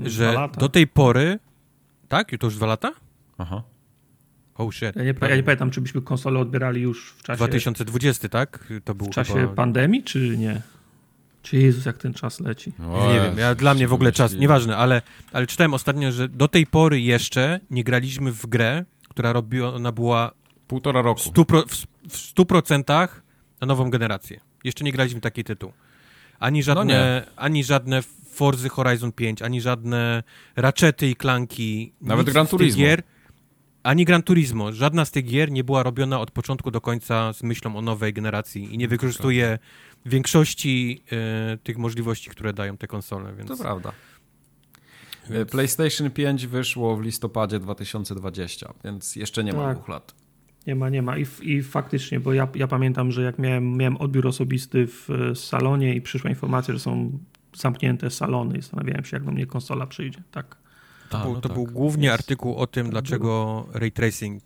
Że 0.05 0.49
do 0.59 0.69
tej 0.69 0.87
pory... 0.87 1.39
Tak? 2.09 2.31
To 2.41 2.47
już 2.47 2.57
dwa 2.57 2.67
lata? 2.67 2.93
Aha. 3.39 3.63
Oh 4.63 4.73
shit. 4.73 4.97
Ja 4.97 5.03
nie, 5.03 5.15
ja 5.29 5.37
nie 5.37 5.43
pamiętam, 5.43 5.71
czy 5.71 5.81
byśmy 5.81 6.03
konsolę 6.03 6.41
odbierali 6.41 6.81
już 6.81 7.13
w 7.13 7.23
czasie... 7.23 7.37
2020, 7.37 8.29
tak? 8.29 8.73
To 8.85 8.95
był 8.95 9.07
w 9.07 9.11
czasie 9.11 9.35
chyba... 9.35 9.55
pandemii, 9.55 10.03
czy 10.03 10.39
nie? 10.39 10.63
Czy 11.43 11.57
Jezus, 11.57 11.85
jak 11.85 11.99
ten 11.99 12.15
czas 12.15 12.41
leci? 12.41 12.73
nie 13.09 13.21
wiem, 13.21 13.39
ja, 13.39 13.55
dla 13.55 13.75
mnie 13.75 13.89
w 13.89 13.93
ogóle 13.93 14.13
czas, 14.13 14.35
nieważne, 14.35 14.77
ale, 14.77 15.03
ale 15.33 15.47
czytałem 15.47 15.75
ostatnio, 15.75 16.13
że 16.13 16.29
do 16.29 16.49
tej 16.49 16.67
pory 16.67 17.01
jeszcze 17.01 17.61
nie 17.71 17.85
graliśmy 17.85 18.33
w 18.33 18.47
grę, 18.47 18.85
która 19.09 19.33
robiona 19.33 19.93
była... 19.93 20.33
Półtora 20.69 21.03
roku. 21.03 21.21
W 21.21 21.25
100%, 21.25 21.63
w, 21.69 21.87
w 22.13 22.17
100 22.17 22.45
na 23.61 23.67
nową 23.67 23.91
generację. 23.91 24.41
Jeszcze 24.65 24.85
nie 24.85 24.93
graliśmy 24.93 25.21
taki 25.21 25.45
tytuł. 25.45 25.73
Ani 26.39 26.59
no 26.59 26.65
żadne, 26.65 27.27
no 27.27 27.33
ani 27.37 27.65
żadne 27.65 28.03
Forzy 28.33 28.69
Horizon 28.69 29.13
5, 29.13 29.43
ani 29.43 29.61
żadne 29.61 30.23
Ratchety 30.57 31.11
i 31.11 31.17
Klanki. 31.17 31.93
Nawet 32.01 32.31
Gran 32.31 32.47
Turismo. 32.47 32.79
Gier, 32.79 33.03
ani 33.83 34.05
Gran 34.05 34.23
Turismo. 34.23 34.73
Żadna 34.73 35.05
z 35.05 35.11
tych 35.11 35.25
gier 35.25 35.51
nie 35.51 35.65
była 35.65 35.83
robiona 35.83 36.21
od 36.21 36.31
początku 36.31 36.71
do 36.71 36.81
końca 36.81 37.33
z 37.33 37.43
myślą 37.43 37.77
o 37.77 37.83
nowej 37.83 38.13
generacji 38.13 38.75
i 38.75 38.79
nie 38.79 38.89
wykorzystuje 38.89 39.59
większości 40.07 41.03
y, 41.55 41.59
tych 41.59 41.79
możliwości, 41.79 42.31
które 42.31 42.53
dają 42.53 42.77
te 42.77 42.87
konsole. 42.87 43.35
Więc... 43.35 43.49
To 43.49 43.57
prawda. 43.57 43.93
Więc... 45.31 45.51
PlayStation 45.51 46.11
5 46.11 46.47
wyszło 46.47 46.97
w 46.97 47.03
listopadzie 47.03 47.59
2020, 47.59 48.75
więc 48.85 49.17
jeszcze 49.17 49.45
nie 49.45 49.53
ma 49.53 49.65
tak. 49.65 49.77
dwóch 49.77 49.89
lat. 49.89 50.15
Nie 50.67 50.75
ma, 50.75 50.89
nie 50.89 51.03
ma. 51.03 51.19
I, 51.19 51.27
i 51.43 51.63
faktycznie, 51.63 52.21
bo 52.21 52.33
ja, 52.33 52.49
ja 52.55 52.69
pamiętam, 52.69 53.13
że 53.13 53.23
jak 53.23 53.39
miałem, 53.39 53.77
miałem 53.77 53.97
odbiór 53.97 54.27
osobisty 54.27 54.87
w 54.87 55.09
salonie 55.35 55.95
i 55.95 56.01
przyszła 56.01 56.31
informacja, 56.31 56.75
że 56.75 56.81
są 56.81 57.19
zamknięte 57.57 58.11
salony 58.11 58.59
i 58.59 58.63
zastanawiałem 58.63 59.05
się, 59.05 59.17
jak 59.17 59.25
do 59.25 59.31
mnie 59.31 59.47
konsola 59.47 59.87
przyjdzie. 59.87 60.23
Tak. 60.31 60.62
To, 61.13 61.19
był, 61.19 61.35
no 61.35 61.41
to 61.41 61.49
tak. 61.49 61.59
był 61.59 61.65
głównie 61.65 62.13
artykuł 62.13 62.57
o 62.57 62.67
tym, 62.67 62.91
dlaczego 62.91 63.65
ray 63.73 63.93
tracing 63.93 64.43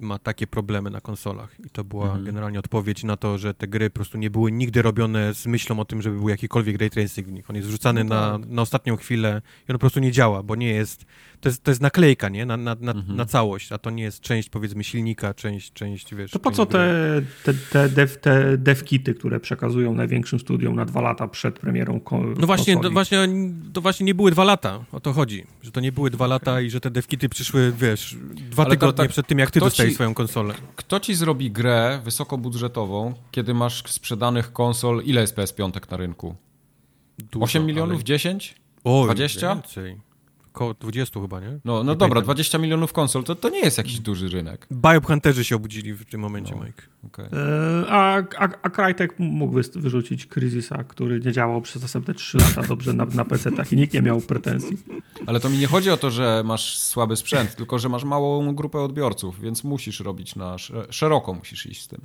ma 0.00 0.18
takie 0.18 0.46
problemy 0.46 0.90
na 0.90 1.00
konsolach. 1.00 1.56
I 1.66 1.70
to 1.70 1.84
była 1.84 2.04
Mhm. 2.06 2.24
generalnie 2.24 2.58
odpowiedź 2.58 3.04
na 3.04 3.16
to, 3.16 3.38
że 3.38 3.54
te 3.54 3.68
gry 3.68 3.90
po 3.90 3.94
prostu 3.94 4.18
nie 4.18 4.30
były 4.30 4.52
nigdy 4.52 4.82
robione 4.82 5.34
z 5.34 5.46
myślą 5.46 5.80
o 5.80 5.84
tym, 5.84 6.02
żeby 6.02 6.16
był 6.18 6.28
jakikolwiek 6.28 6.78
ray 6.80 6.90
tracing 6.90 7.28
w 7.28 7.32
nich. 7.32 7.50
On 7.50 7.56
jest 7.56 7.68
wrzucany 7.68 8.04
No 8.04 8.14
na, 8.14 8.38
tak. 8.38 8.48
na 8.48 8.62
ostatnią 8.62 8.96
chwilę 8.96 9.42
i 9.68 9.72
on 9.72 9.74
po 9.74 9.78
prostu 9.78 10.00
nie 10.00 10.12
działa, 10.12 10.42
bo 10.42 10.56
nie 10.56 10.68
jest... 10.68 11.04
To 11.40 11.48
jest, 11.48 11.62
to 11.62 11.70
jest 11.70 11.80
naklejka, 11.80 12.28
nie? 12.28 12.46
Na, 12.46 12.56
na, 12.56 12.76
na, 12.80 12.92
Mhm. 12.92 13.16
na 13.16 13.24
całość, 13.26 13.72
a 13.72 13.78
to 13.78 13.90
nie 13.90 14.02
jest 14.02 14.20
część, 14.20 14.48
powiedzmy, 14.48 14.84
silnika, 14.84 15.34
część, 15.34 15.72
część 15.72 16.14
wiesz... 16.14 16.30
To 16.30 16.38
po 16.38 16.50
co 16.50 16.66
te, 16.66 16.88
te, 17.44 17.54
te, 17.54 17.88
dev, 17.88 18.16
te 18.20 18.58
devkity, 18.58 19.14
które 19.14 19.40
przekazują 19.40 19.94
największym 19.94 20.38
studiom 20.38 20.76
na 20.76 20.84
dwa 20.84 21.00
lata 21.00 21.28
przed 21.28 21.58
premierą 21.58 22.00
ko- 22.00 22.18
No 22.38 22.46
właśnie, 22.46 22.74
konsoli? 22.74 22.82
to 22.90 22.90
właśnie, 22.92 23.28
to 23.72 23.80
właśnie 23.80 24.06
nie 24.06 24.14
były 24.14 24.30
dwa 24.30 24.44
lata, 24.44 24.84
o 24.92 25.00
to 25.00 25.12
chodzi. 25.12 25.44
Że 25.62 25.70
to 25.70 25.80
nie 25.80 25.92
były 25.92 26.10
dwa 26.10 26.26
lata 26.26 26.60
i 26.60 26.70
że 26.70 26.80
te 26.80 26.90
devkity 26.90 27.28
przyszły, 27.28 27.72
wiesz, 27.78 28.16
dwa 28.50 28.62
Ale 28.64 28.70
tygodnie 28.70 28.96
tak- 29.04 29.10
przed 29.10 29.26
tym, 29.26 29.38
jak 29.38 29.50
ty 29.50 29.60
dostajesz 29.60 29.89
ci- 29.90 29.94
swoją 29.94 30.14
konsolę. 30.14 30.54
Kto 30.76 31.00
ci 31.00 31.14
zrobi 31.14 31.50
grę 31.50 32.00
wysokobudżetową, 32.04 33.14
kiedy 33.30 33.54
masz 33.54 33.82
sprzedanych 33.92 34.52
konsol, 34.52 35.02
ile 35.04 35.20
jest 35.20 35.36
PS5 35.36 35.90
na 35.90 35.96
rynku? 35.96 36.34
Dużo, 37.18 37.44
8 37.44 37.66
milionów? 37.66 37.94
ale- 37.96 38.04
10? 38.04 38.54
Oj, 38.84 39.04
20? 39.04 39.54
Więcej. 39.54 40.00
Koło 40.52 40.74
20 40.74 41.20
chyba, 41.20 41.40
nie? 41.40 41.46
No, 41.46 41.60
no 41.64 41.78
Nie 41.78 41.84
dobra, 41.86 41.96
pamiętam. 41.98 42.22
20 42.24 42.58
milionów 42.58 42.92
konsol, 42.92 43.24
to, 43.24 43.34
to 43.34 43.48
nie 43.48 43.58
jest 43.60 43.78
jakiś 43.78 43.98
duży 44.00 44.28
rynek. 44.28 44.66
Biohunterzy 44.72 45.44
się 45.44 45.56
obudzili 45.56 45.94
w 45.94 46.04
tym 46.04 46.20
momencie, 46.20 46.54
No. 46.56 46.64
Mike. 46.64 46.82
Okej. 47.06 47.26
E, 47.26 47.90
A, 47.90 48.16
a, 48.38 48.48
a 48.62 48.70
Crytek 48.70 49.18
mógł 49.18 49.60
wyrzucić 49.74 50.26
Crysisa, 50.26 50.84
który 50.84 51.20
nie 51.20 51.32
działał 51.32 51.60
przez 51.62 51.82
następne 51.82 52.14
3 52.14 52.38
lata 52.38 52.62
dobrze 52.62 52.92
na, 52.92 53.04
na 53.04 53.24
PC-tach 53.24 53.72
i 53.72 53.76
nikt 53.76 53.94
nie 53.94 54.02
miał 54.02 54.20
pretensji. 54.20 54.76
Ale 55.26 55.40
to 55.40 55.48
mi 55.50 55.58
nie 55.58 55.66
chodzi 55.66 55.90
o 55.90 55.96
to, 55.96 56.10
że 56.10 56.42
masz 56.46 56.78
słaby 56.78 57.16
sprzęt, 57.16 57.56
tylko 57.56 57.78
że 57.78 57.88
masz 57.88 58.04
małą 58.04 58.54
grupę 58.54 58.78
odbiorców, 58.80 59.40
więc 59.40 59.64
musisz 59.64 60.00
robić 60.00 60.36
na 60.36 60.54
sz- 60.54 60.94
szeroko 60.94 61.34
musisz 61.34 61.66
iść 61.66 61.82
z 61.82 61.88
tym. 61.88 62.00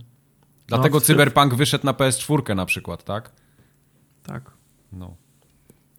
Dlatego 0.67 0.99
w- 0.99 1.03
Cyberpunk 1.03 1.53
wyszedł 1.55 1.85
na 1.85 1.93
PS4 1.93 2.55
na 2.55 2.65
przykład, 2.65 3.03
tak? 3.03 3.31
Tak. 4.23 4.51
No. 4.93 5.15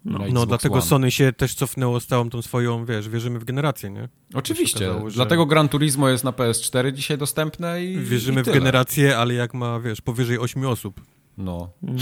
No. 0.07 0.19
No, 0.33 0.45
dlatego 0.45 0.75
One. 0.75 0.83
Sony 0.83 1.11
się 1.11 1.33
też 1.33 1.53
cofnęło 1.55 1.99
z 1.99 2.05
całą 2.07 2.29
tą 2.29 2.41
swoją, 2.41 2.85
wiesz, 2.85 3.09
wierzymy 3.09 3.39
w 3.39 3.43
generację, 3.43 3.89
nie? 3.89 4.09
Oczywiście, 4.33 4.85
okazało, 4.89 5.09
że- 5.09 5.15
dlatego 5.15 5.45
Gran 5.45 5.69
Turismo 5.69 6.09
jest 6.09 6.23
na 6.23 6.31
PS4 6.31 6.91
dzisiaj 6.93 7.17
dostępne 7.17 7.83
i 7.85 7.97
Wierzymy 7.99 8.41
i 8.41 8.43
w 8.43 8.47
generację, 8.47 9.17
ale 9.17 9.33
jak 9.33 9.53
ma, 9.53 9.79
wiesz, 9.79 10.01
powyżej 10.01 10.39
8 10.39 10.65
osób. 10.65 11.01
No. 11.37 11.69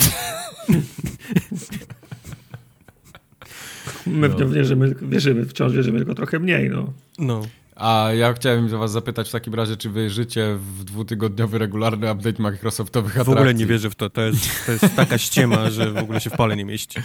My 4.08 4.30
No. 4.30 4.36
w 4.36 4.40
nią 4.42 4.50
wierzymy, 4.52 4.96
wierzymy, 5.02 5.46
wciąż 5.46 5.74
wierzymy, 5.74 5.98
tylko 5.98 6.16
trochę 6.16 6.40
mniej. 6.40 6.70
No. 6.70 6.94
No. 7.20 7.42
A 7.76 8.10
ja 8.18 8.34
chciałem 8.34 8.68
was 8.68 8.92
zapytać 8.92 9.30
w 9.30 9.32
takim 9.32 9.54
razie, 9.56 9.78
czy 9.78 9.90
wierzycie 9.90 10.58
w 10.60 10.84
dwutygodniowy 10.84 11.58
regularny 11.58 12.12
update 12.12 12.42
Microsoftowych 12.44 13.12
W 13.14 13.16
atrakcji? 13.16 13.34
ogóle 13.34 13.54
nie 13.54 13.66
wierzę 13.66 13.90
w 13.90 13.96
to. 13.96 14.10
To 14.10 14.22
jest, 14.22 14.66
to 14.66 14.72
jest 14.72 14.96
taka 14.96 15.18
ściema, 15.18 15.70
że 15.70 15.92
w 15.92 15.98
ogóle 15.98 16.22
się 16.22 16.30
w 16.30 16.34
pale 16.34 16.56
nie 16.56 16.66
mieści. 16.66 17.00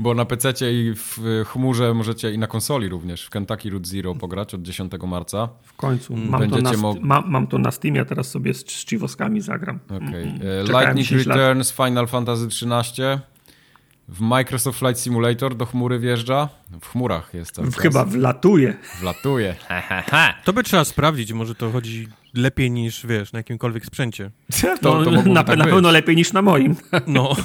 Bo 0.00 0.14
na 0.14 0.24
PC 0.24 0.52
i 0.72 0.94
w 0.94 1.18
chmurze 1.46 1.94
możecie 1.94 2.32
i 2.32 2.38
na 2.38 2.46
konsoli 2.46 2.88
również 2.88 3.24
w 3.26 3.30
Kentucky 3.30 3.70
Route 3.70 3.88
Zero 3.88 4.14
pograć 4.14 4.54
od 4.54 4.62
10 4.62 4.92
marca. 5.06 5.48
W 5.62 5.76
końcu. 5.76 6.16
Mam, 6.16 6.30
to 6.32 6.38
Będziecie 6.38 6.76
na, 6.76 6.82
mog- 6.82 7.00
ma, 7.00 7.20
mam 7.20 7.46
to 7.46 7.58
na 7.58 7.70
Steamie, 7.70 8.00
a 8.00 8.04
teraz 8.04 8.30
sobie 8.30 8.54
z, 8.54 8.64
Chiwoskami 8.64 9.40
zagram. 9.40 9.78
Okay. 9.86 10.22
Mm, 10.22 10.40
E, 10.42 10.62
Lightning 10.62 11.06
10 11.08 11.26
lat. 11.26 11.36
Returns, 11.36 11.72
Final 11.72 12.06
Fantasy 12.06 12.46
XIII. 12.46 13.04
W 14.08 14.20
Microsoft 14.20 14.78
Flight 14.78 15.00
Simulator 15.00 15.54
do 15.56 15.66
chmury 15.66 15.98
wjeżdża. 15.98 16.48
W 16.80 16.88
chmurach 16.88 17.34
jest 17.34 17.52
czas. 17.52 17.76
Chyba 17.76 18.04
wlatuje. 18.04 18.76
Wlatuje. 19.00 19.56
To 20.44 20.52
by 20.52 20.62
trzeba 20.62 20.84
sprawdzić, 20.84 21.32
może 21.32 21.54
to 21.54 21.70
chodzi 21.70 22.08
lepiej 22.34 22.70
niż, 22.70 23.06
wiesz, 23.06 23.32
na 23.32 23.38
jakimkolwiek 23.38 23.86
sprzęcie. 23.86 24.30
To- 24.82 25.04
to 25.04 25.10
na, 25.10 25.44
tak 25.44 25.58
na 25.58 25.64
pewno 25.64 25.90
lepiej 25.90 26.16
niż 26.16 26.32
na 26.32 26.42
moim. 26.42 26.76
No, 27.06 27.36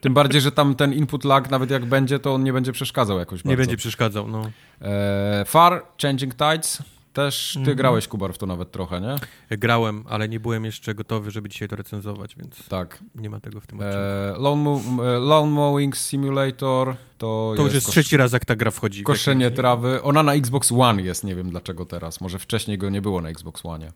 Tym 0.00 0.14
bardziej, 0.14 0.40
że 0.40 0.52
tam 0.52 0.74
ten 0.74 0.92
input 0.92 1.24
lag, 1.24 1.50
nawet 1.50 1.70
jak 1.70 1.84
będzie, 1.84 2.18
to 2.18 2.34
on 2.34 2.44
nie 2.44 2.52
będzie 2.52 2.72
przeszkadzał 2.72 3.18
jakoś 3.18 3.44
nie 3.44 3.48
bardzo. 3.48 3.60
będzie 3.60 3.76
przeszkadzał, 3.76 4.28
no. 4.28 4.50
E, 4.82 5.44
Far, 5.46 5.82
Changing 6.02 6.34
Tides. 6.34 6.82
Też 7.14 7.50
ty 7.52 7.58
Mhm. 7.58 7.76
grałeś, 7.76 8.08
Kubar, 8.08 8.32
w 8.34 8.38
to 8.38 8.46
nawet 8.46 8.72
trochę, 8.72 9.00
nie? 9.00 9.16
Grałem, 9.58 10.04
ale 10.08 10.28
nie 10.28 10.40
byłem 10.40 10.64
jeszcze 10.64 10.94
gotowy, 10.94 11.30
żeby 11.30 11.48
dzisiaj 11.48 11.68
to 11.68 11.76
recenzować, 11.76 12.36
więc 12.36 12.68
Tak. 12.68 12.98
nie 13.14 13.30
ma 13.30 13.40
tego 13.40 13.60
w 13.60 13.66
tym 13.66 13.78
odcinku. 13.78 13.98
E, 14.00 14.34
Lawn, 14.38 14.66
e, 15.00 15.18
Lawn 15.18 15.50
Mowing 15.50 15.96
Simulator 15.96 16.96
to, 17.18 17.54
To 17.56 17.62
już 17.64 17.74
jest 17.74 17.86
kosz- 17.86 17.92
trzeci 17.92 18.16
raz, 18.16 18.32
jak 18.32 18.44
ta 18.44 18.56
gra 18.56 18.70
wchodzi. 18.70 19.02
Koszenie 19.02 19.44
jakimś- 19.44 19.56
trawy. 19.56 20.02
Ona 20.02 20.22
na 20.22 20.34
Xbox 20.34 20.72
One 20.72 21.02
jest, 21.02 21.24
nie 21.24 21.34
wiem 21.34 21.50
dlaczego 21.50 21.84
teraz. 21.86 22.20
Może 22.20 22.38
wcześniej 22.38 22.78
go 22.78 22.90
nie 22.90 23.02
było 23.02 23.20
na 23.20 23.28
Xbox 23.28 23.60
One. 23.66 23.92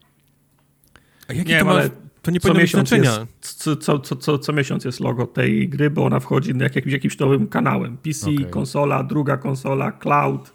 A 1.29 1.33
jakie 1.33 1.39
Nie 1.53 1.59
to 1.59 1.64
wiem, 1.64 1.66
ma... 1.66 1.73
ale 1.73 1.91
To 2.23 2.31
nie 2.31 2.41
Co 2.41 2.49
powinno 2.49 2.61
mieć 2.62 2.75
miesiąc, 2.75 2.89
znaczenia. 2.89 3.27
jest, 3.43 3.62
co, 3.62 3.77
co, 3.77 3.99
co, 3.99 4.16
co, 4.16 4.39
co 4.39 4.53
miesiąc 4.53 4.85
jest 4.85 5.01
logo 5.01 5.27
tej 5.27 5.69
gry, 5.69 5.91
bo 5.91 6.05
ona 6.05 6.21
wchodzi 6.21 6.53
jak 6.61 6.77
jakimś, 6.77 6.93
jakimś 6.93 7.19
nowym 7.19 7.47
kanałem. 7.49 7.97
PC, 7.97 8.31
Okej. 8.31 8.47
konsola, 8.51 9.03
druga 9.03 9.37
konsola, 9.37 9.93
cloud. 9.93 10.53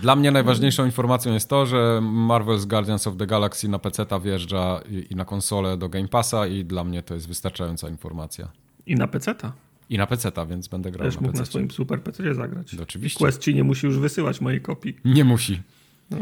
Dla 0.00 0.16
mnie 0.16 0.30
najważniejszą 0.30 0.84
informacją 0.84 1.32
jest 1.32 1.48
to, 1.48 1.66
że 1.66 2.00
Marvel's 2.02 2.66
Guardians 2.66 3.06
of 3.06 3.16
the 3.16 3.26
Galaxy 3.26 3.68
na 3.68 3.78
PC 3.78 4.06
wjeżdża 4.22 4.80
i, 4.90 5.06
i 5.10 5.16
na 5.16 5.24
konsolę 5.24 5.76
do 5.76 5.88
Game 5.88 6.08
Passa 6.08 6.46
i 6.46 6.64
dla 6.64 6.84
mnie 6.84 7.02
to 7.02 7.14
jest 7.14 7.28
wystarczająca 7.28 7.88
informacja. 7.88 8.48
I 8.86 8.94
na 8.94 9.06
PC-ta. 9.08 9.52
I 9.90 9.98
na 9.98 10.06
PC, 10.06 10.32
więc 10.48 10.68
będę 10.68 10.90
grał 10.90 11.08
Też 11.08 11.14
na 11.14 11.20
mógł 11.20 11.32
na 11.32 11.38
PC. 11.40 11.50
swoim 11.50 11.70
super 11.70 12.02
PC 12.02 12.34
zagrać. 12.34 12.72
No, 12.72 12.82
oczywiście. 12.82 13.18
Quest 13.18 13.40
ci 13.42 13.54
nie 13.54 13.64
musi 13.64 13.86
już 13.86 13.98
wysyłać 13.98 14.40
mojej 14.40 14.60
kopii. 14.60 14.96
Nie 15.04 15.24
musi. 15.24 15.62
No. 16.10 16.18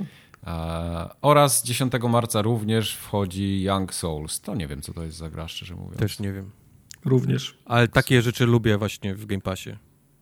E, 0.46 1.08
oraz 1.22 1.64
10 1.64 1.92
marca 2.08 2.42
również 2.42 2.94
wchodzi 2.94 3.62
Young 3.62 3.94
Souls. 3.94 4.40
To 4.40 4.54
nie 4.54 4.66
wiem, 4.66 4.82
co 4.82 4.92
to 4.92 5.04
jest 5.04 5.16
za 5.16 5.30
gra, 5.30 5.48
szczerze 5.48 5.74
mówiąc. 5.74 5.96
Też 5.96 6.20
nie 6.20 6.32
wiem. 6.32 6.50
Również. 7.04 7.58
Ale 7.64 7.88
takie 7.88 8.22
rzeczy 8.22 8.46
lubię 8.46 8.78
właśnie 8.78 9.14
w 9.14 9.26
Game 9.26 9.40
Passie. 9.42 9.70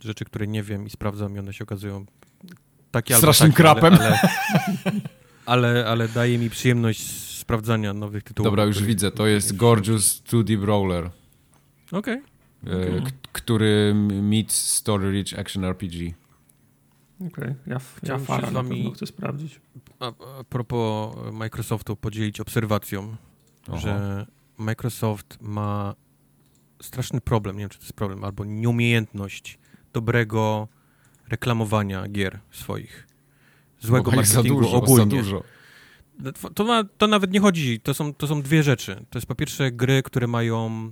Rzeczy, 0.00 0.24
które 0.24 0.46
nie 0.46 0.62
wiem 0.62 0.86
i 0.86 0.90
sprawdzam 0.90 1.36
i 1.36 1.38
one 1.38 1.52
się 1.52 1.64
okazują 1.64 2.06
takie 2.90 3.14
albo 3.14 3.20
Strasznym 3.22 3.50
takie, 3.50 3.62
krapem. 3.62 3.94
Ale, 3.94 4.06
ale, 4.16 5.00
ale, 5.46 5.86
ale 5.86 6.08
daje 6.08 6.38
mi 6.38 6.50
przyjemność 6.50 7.00
sprawdzania 7.38 7.92
nowych 7.92 8.22
tytułów. 8.22 8.46
Dobra, 8.46 8.64
już 8.64 8.82
widzę. 8.82 9.10
To 9.10 9.26
jest 9.26 9.56
Gorgeous 9.56 10.22
2D 10.22 10.56
Brawler, 10.56 11.10
Okej. 11.92 12.22
e, 12.66 13.00
k- 13.00 13.10
który 13.32 13.94
meets 14.22 14.54
Story 14.70 15.10
Rich 15.12 15.38
Action 15.38 15.64
RPG. 15.64 16.12
Okej, 17.26 17.54
ja, 17.66 17.72
ja 17.74 17.80
Chciałbym 18.02 18.26
się 18.26 18.46
z 18.46 18.52
wami- 18.52 18.94
chcę 18.94 19.06
sprawdzić. 19.06 19.60
A, 20.00 20.06
a 20.40 20.44
propos 20.48 21.16
Microsoftu 21.32 21.96
podzielić 21.96 22.40
obserwacją, 22.40 23.16
Oho. 23.68 23.78
że 23.78 24.26
Microsoft 24.58 25.38
ma 25.40 25.94
straszny 26.82 27.20
problem, 27.20 27.56
nie 27.56 27.60
wiem 27.60 27.70
czy 27.70 27.78
to 27.78 27.84
jest 27.84 27.92
problem, 27.92 28.24
albo 28.24 28.44
nieumiejętność 28.44 29.58
dobrego 29.92 30.68
reklamowania 31.28 32.08
gier 32.08 32.38
swoich. 32.50 33.06
Złego 33.80 34.10
Bo 34.10 34.20
ich 34.20 34.26
za 34.26 34.34
marketingu 34.34 34.60
dużo, 34.60 34.76
ogólnie. 34.76 35.16
Za 35.16 35.22
dużo. 35.22 35.42
To, 36.54 36.64
ma, 36.64 36.84
to 36.98 37.06
nawet 37.06 37.32
nie 37.32 37.40
chodzi, 37.40 37.80
to 37.80 37.94
są, 37.94 38.14
to 38.14 38.26
są 38.26 38.42
dwie 38.42 38.62
rzeczy. 38.62 39.04
To 39.10 39.18
jest 39.18 39.26
po 39.26 39.34
pierwsze 39.34 39.72
gry, 39.72 40.02
które 40.02 40.26
mają 40.26 40.66
e, 40.66 40.90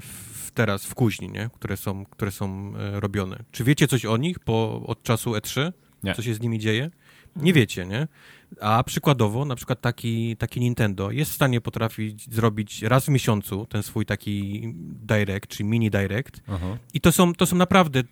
w, 0.00 0.50
teraz 0.54 0.86
w 0.86 0.94
kuźni, 0.94 1.28
nie? 1.28 1.50
Które, 1.54 1.76
są, 1.76 2.04
które 2.04 2.30
są 2.30 2.72
e, 2.76 3.00
robione. 3.00 3.44
Czy 3.52 3.64
wiecie 3.64 3.88
coś 3.88 4.04
o 4.04 4.16
nich 4.16 4.38
po, 4.38 4.82
od 4.86 5.02
czasu 5.02 5.32
E3? 5.32 5.72
Nie. 6.02 6.14
Co 6.14 6.22
się 6.22 6.34
z 6.34 6.40
nimi 6.40 6.58
dzieje? 6.58 6.90
Nie 7.36 7.52
wiecie, 7.52 7.86
nie? 7.86 8.08
A 8.60 8.84
przykładowo, 8.84 9.44
na 9.44 9.56
przykład 9.56 9.80
taki, 9.80 10.36
taki 10.36 10.60
Nintendo 10.60 11.10
jest 11.10 11.30
w 11.30 11.34
stanie 11.34 11.60
potrafić 11.60 12.34
zrobić 12.34 12.82
raz 12.82 13.04
w 13.04 13.08
miesiącu 13.08 13.66
ten 13.66 13.82
swój 13.82 14.06
taki 14.06 14.62
direct, 15.06 15.48
czy 15.48 15.64
mini 15.64 15.90
direct 15.90 16.40
Aha. 16.48 16.76
i 16.94 17.00
to 17.00 17.12
są, 17.12 17.34
to 17.34 17.46
są 17.46 17.56
naprawdę 17.56 18.02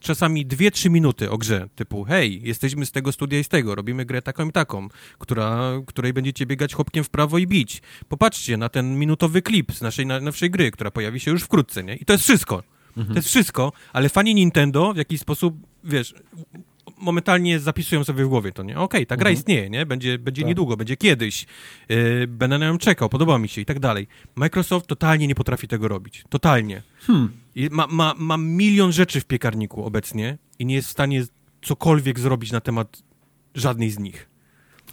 czasami 0.00 0.46
2-3 0.46 0.90
minuty 0.90 1.30
o 1.30 1.38
grze, 1.38 1.68
typu 1.74 2.04
hej, 2.04 2.40
jesteśmy 2.44 2.86
z 2.86 2.92
tego 2.92 3.12
studia 3.12 3.38
i 3.38 3.44
z 3.44 3.48
tego, 3.48 3.74
robimy 3.74 4.04
grę 4.04 4.22
taką 4.22 4.48
i 4.48 4.52
taką, 4.52 4.88
która, 5.18 5.72
której 5.86 6.12
będziecie 6.12 6.46
biegać 6.46 6.74
chłopkiem 6.74 7.04
w 7.04 7.10
prawo 7.10 7.38
i 7.38 7.46
bić. 7.46 7.82
Popatrzcie 8.08 8.56
na 8.56 8.68
ten 8.68 8.98
minutowy 8.98 9.42
klip 9.42 9.72
z 9.72 9.80
naszej 9.80 10.06
najnowszej 10.06 10.50
gry, 10.50 10.70
która 10.70 10.90
pojawi 10.90 11.20
się 11.20 11.30
już 11.30 11.42
wkrótce, 11.42 11.84
nie? 11.84 11.96
I 11.96 12.04
to 12.04 12.12
jest 12.12 12.24
wszystko. 12.24 12.62
To 13.08 13.14
jest 13.14 13.28
wszystko, 13.28 13.72
ale 13.92 14.08
fani 14.08 14.34
Nintendo 14.34 14.92
w 14.92 14.96
jakiś 14.96 15.20
sposób, 15.20 15.56
wiesz, 15.84 16.14
momentalnie 17.00 17.60
zapisują 17.60 18.04
sobie 18.04 18.24
w 18.24 18.28
głowie 18.28 18.52
to, 18.52 18.62
nie? 18.62 18.78
Okej, 18.78 19.06
ta 19.06 19.16
gra 19.16 19.30
Mhm. 19.30 19.34
istnieje, 19.40 19.70
nie? 19.70 19.86
Będzie, 19.86 20.18
będzie 20.18 20.42
Tak. 20.42 20.48
niedługo, 20.48 20.76
będzie 20.76 20.96
kiedyś. 20.96 21.46
Yy, 21.88 22.26
będę 22.28 22.58
na 22.58 22.66
nią 22.68 22.78
czekał, 22.78 23.08
podoba 23.08 23.38
mi 23.38 23.48
się 23.48 23.60
i 23.60 23.64
tak 23.64 23.80
dalej. 23.80 24.06
Microsoft 24.36 24.86
totalnie 24.86 25.26
nie 25.26 25.34
potrafi 25.34 25.68
tego 25.68 25.88
robić. 25.88 26.24
Totalnie. 26.28 26.82
Hmm. 27.00 27.30
I 27.54 27.68
ma, 27.70 27.86
ma, 27.86 28.14
ma 28.18 28.36
milion 28.36 28.92
rzeczy 28.92 29.20
w 29.20 29.24
piekarniku 29.24 29.84
obecnie 29.84 30.38
i 30.58 30.66
nie 30.66 30.74
jest 30.74 30.88
w 30.88 30.92
stanie 30.92 31.24
cokolwiek 31.62 32.18
zrobić 32.20 32.52
na 32.52 32.60
temat 32.60 33.02
żadnej 33.54 33.90
z 33.90 33.98
nich. 33.98 34.28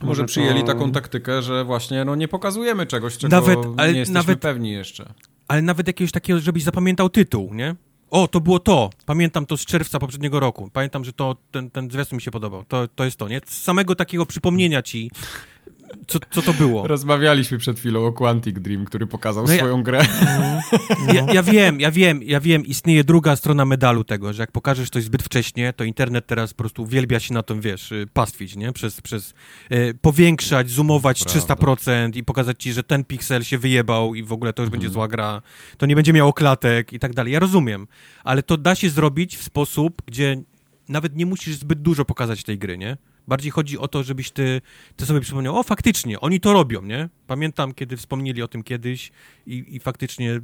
Może 0.01 0.08
Może 0.08 0.26
przyjęli 0.26 0.60
to- 0.62 0.66
taką 0.68 0.91
taktykę, 0.91 1.41
że 1.41 1.64
właśnie 1.64 2.05
no, 2.05 2.16
nie 2.16 2.28
pokazujemy 2.28 2.86
czegoś, 2.86 3.18
czego 3.18 3.36
Nawet- 3.36 3.60
ale 3.78 3.93
nie 3.93 3.99
jesteśmy 3.99 4.14
nawet- 4.20 4.39
pewni 4.39 4.72
jeszcze. 4.72 5.14
Ale 5.47 5.62
nawet 5.62 5.88
jakiegoś 5.88 6.12
takiego, 6.12 6.39
żebyś 6.39 6.64
zapamiętał 6.64 7.10
tytuł, 7.10 7.53
nie? 7.53 7.76
O, 8.10 8.28
to 8.28 8.41
było 8.41 8.60
to. 8.60 8.89
Pamiętam 9.05 9.45
to 9.45 9.58
z 9.58 9.66
czerwca 9.66 9.99
poprzedniego 9.99 10.39
roku. 10.39 10.70
Pamiętam, 10.74 11.05
że 11.05 11.14
to, 11.14 11.36
ten, 11.51 11.70
ten 11.70 11.91
zwiastun 11.91 12.16
mi 12.16 12.22
się 12.22 12.32
podobał. 12.32 12.64
To, 12.66 12.88
to 12.88 13.05
jest 13.05 13.18
to, 13.18 13.28
nie? 13.28 13.41
Z 13.45 13.64
samego 13.64 13.95
takiego 13.95 14.26
przypomnienia 14.26 14.82
ci 14.82 15.12
co, 16.07 16.19
co 16.31 16.41
to 16.41 16.53
było. 16.53 16.88
Rozmawialiśmy 16.88 17.57
przed 17.57 17.79
chwilą 17.79 18.05
o 18.05 18.13
Quantic 18.13 18.59
Dream, 18.59 18.85
który 18.85 19.07
pokazał 19.07 19.45
No 19.45 19.51
ja- 19.51 19.57
swoją 19.57 19.83
grę. 19.83 20.05
Ja, 21.13 21.25
ja 21.33 21.43
wiem, 21.43 21.79
ja 21.79 21.91
wiem, 21.91 22.23
ja 22.23 22.39
wiem, 22.39 22.65
istnieje 22.65 23.03
druga 23.03 23.35
strona 23.35 23.65
medalu 23.65 24.03
tego, 24.03 24.33
że 24.33 24.43
jak 24.43 24.51
pokażesz 24.51 24.89
coś 24.89 25.03
zbyt 25.03 25.23
wcześnie, 25.23 25.73
to 25.73 25.83
internet 25.83 26.27
teraz 26.27 26.53
po 26.53 26.57
prostu 26.57 26.83
uwielbia 26.83 27.19
się 27.19 27.33
na 27.33 27.43
tym, 27.43 27.61
wiesz, 27.61 27.91
y, 27.91 28.07
pastwić, 28.13 28.55
nie? 28.55 28.73
Przez, 28.73 29.01
przez 29.01 29.33
e, 29.69 29.93
powiększać, 29.93 30.69
zoomować 30.69 31.23
Prawda. 31.23 31.55
300% 31.55 32.15
i 32.17 32.23
pokazać 32.23 32.63
ci, 32.63 32.73
że 32.73 32.83
ten 32.83 33.03
piksel 33.03 33.43
się 33.43 33.57
wyjebał 33.57 34.15
i 34.15 34.23
w 34.23 34.31
ogóle 34.31 34.53
to 34.53 34.63
już 34.63 34.69
będzie 34.69 34.89
zła 34.89 35.07
gra, 35.07 35.41
to 35.77 35.85
nie 35.85 35.95
będzie 35.95 36.13
miało 36.13 36.33
klatek 36.33 36.93
i 36.93 36.99
tak 36.99 37.13
dalej. 37.13 37.33
Ja 37.33 37.39
rozumiem, 37.39 37.88
ale 38.23 38.43
to 38.43 38.57
da 38.57 38.75
się 38.75 38.89
zrobić 38.89 39.38
w 39.38 39.43
sposób, 39.43 40.01
gdzie 40.05 40.41
nawet 40.89 41.15
nie 41.15 41.25
musisz 41.25 41.55
zbyt 41.55 41.81
dużo 41.81 42.05
pokazać 42.05 42.43
tej 42.43 42.57
gry, 42.57 42.77
nie? 42.77 42.97
Bardziej 43.28 43.51
chodzi 43.51 43.78
o 43.78 43.88
to, 43.88 44.03
żebyś 44.03 44.32
ty, 44.32 44.61
ty 44.95 45.05
sobie 45.05 45.21
przypomniał, 45.21 45.57
o 45.59 45.63
faktycznie, 45.63 46.19
oni 46.19 46.39
to 46.39 46.53
robią, 46.53 46.82
nie? 46.82 47.09
Pamiętam, 47.28 47.73
kiedy 47.73 47.97
wspomnieli 47.97 48.41
o 48.41 48.47
tym 48.47 48.63
kiedyś 48.63 49.11
i, 49.47 49.65
i 49.75 49.80
faktycznie 49.80 50.39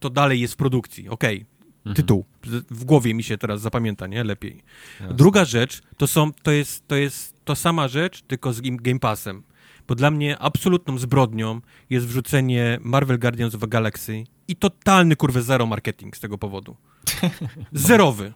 to 0.00 0.10
dalej 0.10 0.40
jest 0.40 0.54
w 0.54 0.56
produkcji, 0.56 1.08
okej. 1.08 1.46
Tytuł. 1.94 2.24
Z- 2.46 2.64
W 2.70 2.84
głowie 2.84 3.14
mi 3.14 3.22
się 3.22 3.38
teraz 3.38 3.60
zapamięta, 3.60 4.06
nie? 4.06 4.24
Lepiej. 4.24 4.62
Jasne. 5.00 5.16
Druga 5.16 5.44
rzecz, 5.44 5.80
to 5.96 6.06
są, 6.06 6.32
to 6.32 6.50
jest, 6.50 6.88
to 6.88 6.96
jest 6.96 7.34
to 7.44 7.56
sama 7.56 7.88
rzecz, 7.88 8.22
tylko 8.22 8.52
z 8.52 8.60
Game- 8.60 8.98
Passem. 8.98 9.42
Bo 9.88 9.94
dla 9.94 10.10
mnie 10.10 10.38
absolutną 10.38 10.98
zbrodnią 10.98 11.60
jest 11.90 12.06
wrzucenie 12.06 12.78
Marvel 12.82 13.18
Guardians 13.18 13.54
of 13.54 13.60
the 13.60 13.66
Galaxy 13.68 14.24
i 14.48 14.56
totalny, 14.56 15.16
kurwę, 15.16 15.42
zero 15.42 15.66
marketing 15.66 16.16
z 16.16 16.20
tego 16.20 16.38
powodu. 16.38 16.76
Zerowy. 17.72 18.32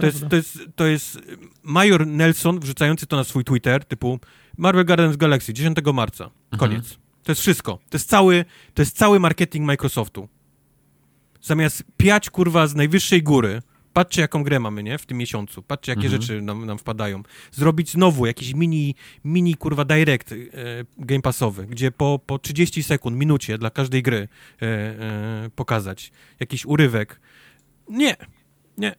To 0.00 0.06
jest, 0.06 0.28
to, 0.28 0.36
jest, 0.36 0.58
to 0.76 0.86
jest 0.86 1.18
Major 1.62 2.06
Nelson 2.06 2.60
wrzucający 2.60 3.06
to 3.06 3.16
na 3.16 3.24
swój 3.24 3.44
Twitter, 3.44 3.84
typu 3.84 4.20
Marvel 4.58 4.84
Guardians 4.84 5.16
Galaxy 5.16 5.52
10 5.52 5.78
marca. 5.94 6.30
Koniec. 6.58 6.98
To 7.22 7.32
jest 7.32 7.40
wszystko. 7.40 7.78
To 7.90 7.96
jest 7.96 8.08
cały, 8.08 8.44
to 8.74 8.82
jest 8.82 8.96
cały 8.96 9.20
marketing 9.20 9.66
Microsoftu. 9.66 10.28
Zamiast 11.42 11.84
piać, 11.96 12.30
kurwa, 12.30 12.66
z 12.66 12.74
najwyższej 12.74 13.22
góry, 13.22 13.62
patrzcie, 13.92 14.22
jaką 14.22 14.42
grę 14.42 14.60
mamy, 14.60 14.82
nie, 14.82 14.98
w 14.98 15.06
tym 15.06 15.18
miesiącu, 15.18 15.62
patrzcie, 15.62 15.92
jakie 15.92 16.04
Mhm. 16.06 16.22
rzeczy 16.22 16.42
nam, 16.42 16.66
nam 16.66 16.78
wpadają. 16.78 17.22
Zrobić 17.52 17.90
znowu 17.90 18.26
jakiś 18.26 18.54
mini, 18.54 18.94
mini, 19.24 19.54
kurwa, 19.54 19.84
direct 19.84 20.32
e, 20.32 20.36
game 20.98 21.22
passowy, 21.22 21.66
gdzie 21.66 21.90
po, 21.90 22.20
po 22.26 22.38
30 22.38 22.82
sekund, 22.82 23.16
minucie 23.16 23.58
dla 23.58 23.70
każdej 23.70 24.02
gry 24.02 24.28
e, 24.62 24.66
e, 24.66 25.50
pokazać 25.56 26.12
jakiś 26.40 26.66
urywek. 26.66 27.20
Nie, 27.88 28.16
nie. 28.78 28.94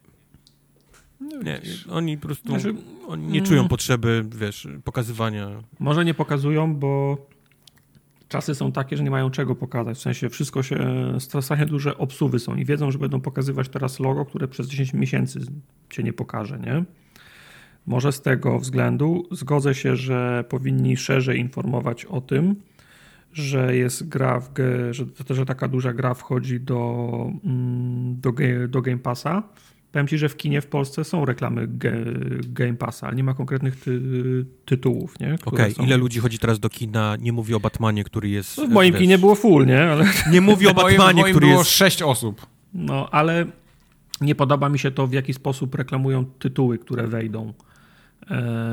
Nie, 1.44 1.60
oni 1.90 2.18
po 2.18 2.26
prostu 2.26 2.48
Znaczy, 2.48 2.74
oni 3.08 3.26
nie 3.26 3.38
mm. 3.38 3.44
czują 3.44 3.68
potrzeby, 3.68 4.24
wiesz, 4.36 4.68
pokazywania. 4.84 5.62
Może 5.78 6.04
nie 6.04 6.14
pokazują, 6.14 6.76
bo 6.76 7.18
czasy 8.28 8.54
są 8.54 8.72
takie, 8.72 8.96
że 8.96 9.04
nie 9.04 9.10
mają 9.10 9.30
czego 9.30 9.54
pokazać. 9.54 9.98
W 9.98 10.00
sensie 10.00 10.28
wszystko 10.28 10.62
się, 10.62 10.78
strasznie 11.18 11.66
duże 11.66 11.98
obsuwy 11.98 12.38
są 12.38 12.56
i 12.56 12.64
wiedzą, 12.64 12.90
że 12.90 12.98
będą 12.98 13.20
pokazywać 13.20 13.68
teraz 13.68 14.00
logo, 14.00 14.24
które 14.24 14.48
przez 14.48 14.68
10 14.68 14.94
miesięcy 14.94 15.40
cię 15.90 16.02
nie 16.02 16.12
pokaże, 16.12 16.58
nie? 16.58 16.84
Może 17.86 18.12
z 18.12 18.20
tego 18.20 18.58
względu 18.58 19.28
zgodzę 19.30 19.74
się, 19.74 19.96
że 19.96 20.44
powinni 20.48 20.96
szerzej 20.96 21.38
informować 21.38 22.04
o 22.04 22.20
tym, 22.20 22.56
że 23.32 23.76
jest 23.76 24.08
gra, 24.08 24.40
w, 24.40 24.48
że, 24.90 25.04
że 25.30 25.46
taka 25.46 25.68
duża 25.68 25.92
gra 25.92 26.14
wchodzi 26.14 26.60
do, 26.60 27.08
mm, 27.44 28.20
do, 28.20 28.32
do 28.68 28.82
Game 28.82 28.98
Passa. 28.98 29.42
Powiem 29.92 30.08
Ci, 30.08 30.18
że 30.18 30.28
w 30.28 30.36
kinie 30.36 30.60
w 30.60 30.66
Polsce 30.66 31.04
są 31.04 31.24
reklamy 31.24 31.66
ge, 31.68 31.92
Game 32.48 32.74
Passa, 32.74 33.06
ale 33.06 33.16
nie 33.16 33.24
ma 33.24 33.34
konkretnych 33.34 33.80
ty, 33.80 34.00
tytułów, 34.64 35.20
nie? 35.20 35.36
Okej, 35.44 35.74
są- 35.74 35.82
ile 35.84 35.96
ludzi 35.96 36.20
chodzi 36.20 36.38
teraz 36.38 36.60
do 36.60 36.68
kina, 36.68 37.16
nie 37.20 37.32
mówi 37.32 37.54
o 37.54 37.60
Batmanie, 37.60 38.04
który 38.04 38.28
jest... 38.28 38.58
No, 38.58 38.66
w 38.66 38.70
moim 38.70 38.92
wiesz, 38.92 39.00
kinie 39.02 39.18
było 39.18 39.34
full, 39.34 39.66
nie? 39.66 39.82
Ale, 39.82 40.04
Nie 40.30 40.40
mówi 40.40 40.66
o 40.66 40.70
W 40.70 40.74
moim- 40.74 40.94
w 40.94 40.96
Batmanie, 40.96 41.20
moim 41.22 41.32
który 41.34 41.46
było 41.46 41.58
jest... 41.58 41.70
sześć 41.70 42.02
osób. 42.02 42.46
no, 42.74 43.08
ale 43.10 43.46
nie 44.20 44.34
podoba 44.34 44.68
mi 44.68 44.78
się 44.78 44.90
to, 44.90 45.06
w 45.06 45.12
jaki 45.12 45.34
sposób 45.34 45.74
reklamują 45.74 46.24
tytuły, 46.24 46.78
które 46.78 47.06
wejdą 47.06 47.52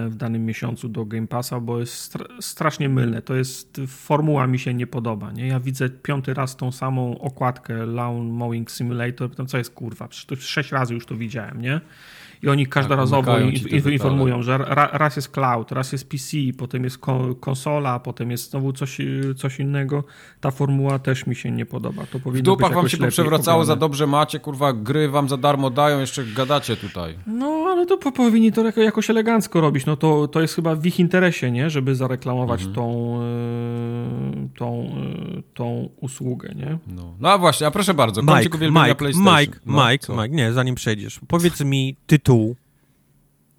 w 0.09 0.15
danym 0.15 0.45
miesiącu 0.45 0.89
do 0.89 1.05
Game 1.05 1.27
Passa, 1.27 1.59
bo 1.59 1.79
jest 1.79 1.93
stra 1.93 2.25
strasznie 2.41 2.89
mylne. 2.89 3.21
To 3.21 3.35
jest, 3.35 3.81
formuła 3.87 4.47
mi 4.47 4.59
się 4.59 4.73
nie 4.73 4.87
podoba, 4.87 5.31
nie? 5.31 5.47
Ja 5.47 5.59
widzę 5.59 5.89
piąty 5.89 6.33
raz 6.33 6.55
tą 6.55 6.71
samą 6.71 7.19
okładkę 7.19 7.85
Lawn 7.85 8.29
Mowing 8.29 8.71
Simulator, 8.71 9.35
tam 9.35 9.47
co 9.47 9.57
jest 9.57 9.73
kurwa, 9.73 10.07
przecież 10.07 10.39
sześć 10.39 10.71
razy 10.71 10.93
już 10.93 11.05
to 11.05 11.15
widziałem, 11.15 11.61
nie? 11.61 11.81
I 12.43 12.49
oni 12.49 12.67
każdorazowo 12.67 13.39
in, 13.39 13.51
detale. 13.71 13.93
informują, 13.93 14.41
że 14.43 14.57
ra, 14.57 14.89
raz 14.93 15.15
jest 15.15 15.29
cloud, 15.29 15.71
raz 15.71 15.91
jest 15.91 16.09
PC, 16.09 16.37
potem 16.57 16.83
jest 16.83 16.97
ko 16.97 17.35
konsola, 17.35 17.99
potem 17.99 18.31
jest 18.31 18.49
znowu 18.51 18.73
coś, 18.73 18.99
y, 18.99 19.33
coś 19.37 19.59
innego. 19.59 20.03
Ta 20.41 20.51
formuła 20.51 20.99
też 20.99 21.27
mi 21.27 21.35
się 21.35 21.51
nie 21.51 21.65
podoba. 21.65 22.03
To 22.11 22.19
W 22.19 22.21
powinno 22.21 22.43
dupach 22.43 22.69
być 22.69 22.75
wam 22.75 22.89
się 22.89 22.97
poprzewracało, 22.97 23.65
za 23.65 23.75
dobrze 23.75 24.07
macie, 24.07 24.39
kurwa, 24.39 24.73
gry 24.73 25.09
wam 25.09 25.29
za 25.29 25.37
darmo 25.37 25.69
dają, 25.69 25.99
jeszcze 25.99 26.23
gadacie 26.25 26.75
tutaj. 26.75 27.17
No, 27.27 27.47
ale 27.69 27.85
to 27.85 27.97
po, 27.97 28.11
powinni 28.11 28.51
to 28.51 28.65
jako, 28.65 28.81
jakoś 28.81 29.09
elegancko 29.09 29.61
robić. 29.61 29.85
No 29.85 29.97
to, 29.97 30.27
to 30.27 30.41
jest 30.41 30.55
chyba 30.55 30.75
w 30.75 30.85
ich 30.85 30.99
interesie, 30.99 31.51
nie? 31.51 31.69
Żeby 31.69 31.95
zareklamować 31.95 32.59
Mhm. 32.59 32.75
tą, 32.75 33.19
y, 33.21 34.49
tą, 34.59 34.95
y, 35.37 35.43
tą 35.53 35.89
usługę, 36.01 36.49
nie? 36.55 36.77
No, 36.87 37.13
no 37.19 37.29
a 37.29 37.37
właśnie, 37.37 37.67
a 37.67 37.71
proszę 37.71 37.93
bardzo, 37.93 38.21
Mike, 38.21 38.57
Mike. 38.71 38.95
Mike, 39.15 39.59
No, 39.65 39.87
Mike, 39.89 40.05
co? 40.05 40.13
Mike, 40.13 40.29
nie, 40.35 40.53
zanim 40.53 40.75
przejdziesz. 40.75 41.19
Powiedz 41.27 41.61
mi 41.61 41.95
tytuł 42.07 42.28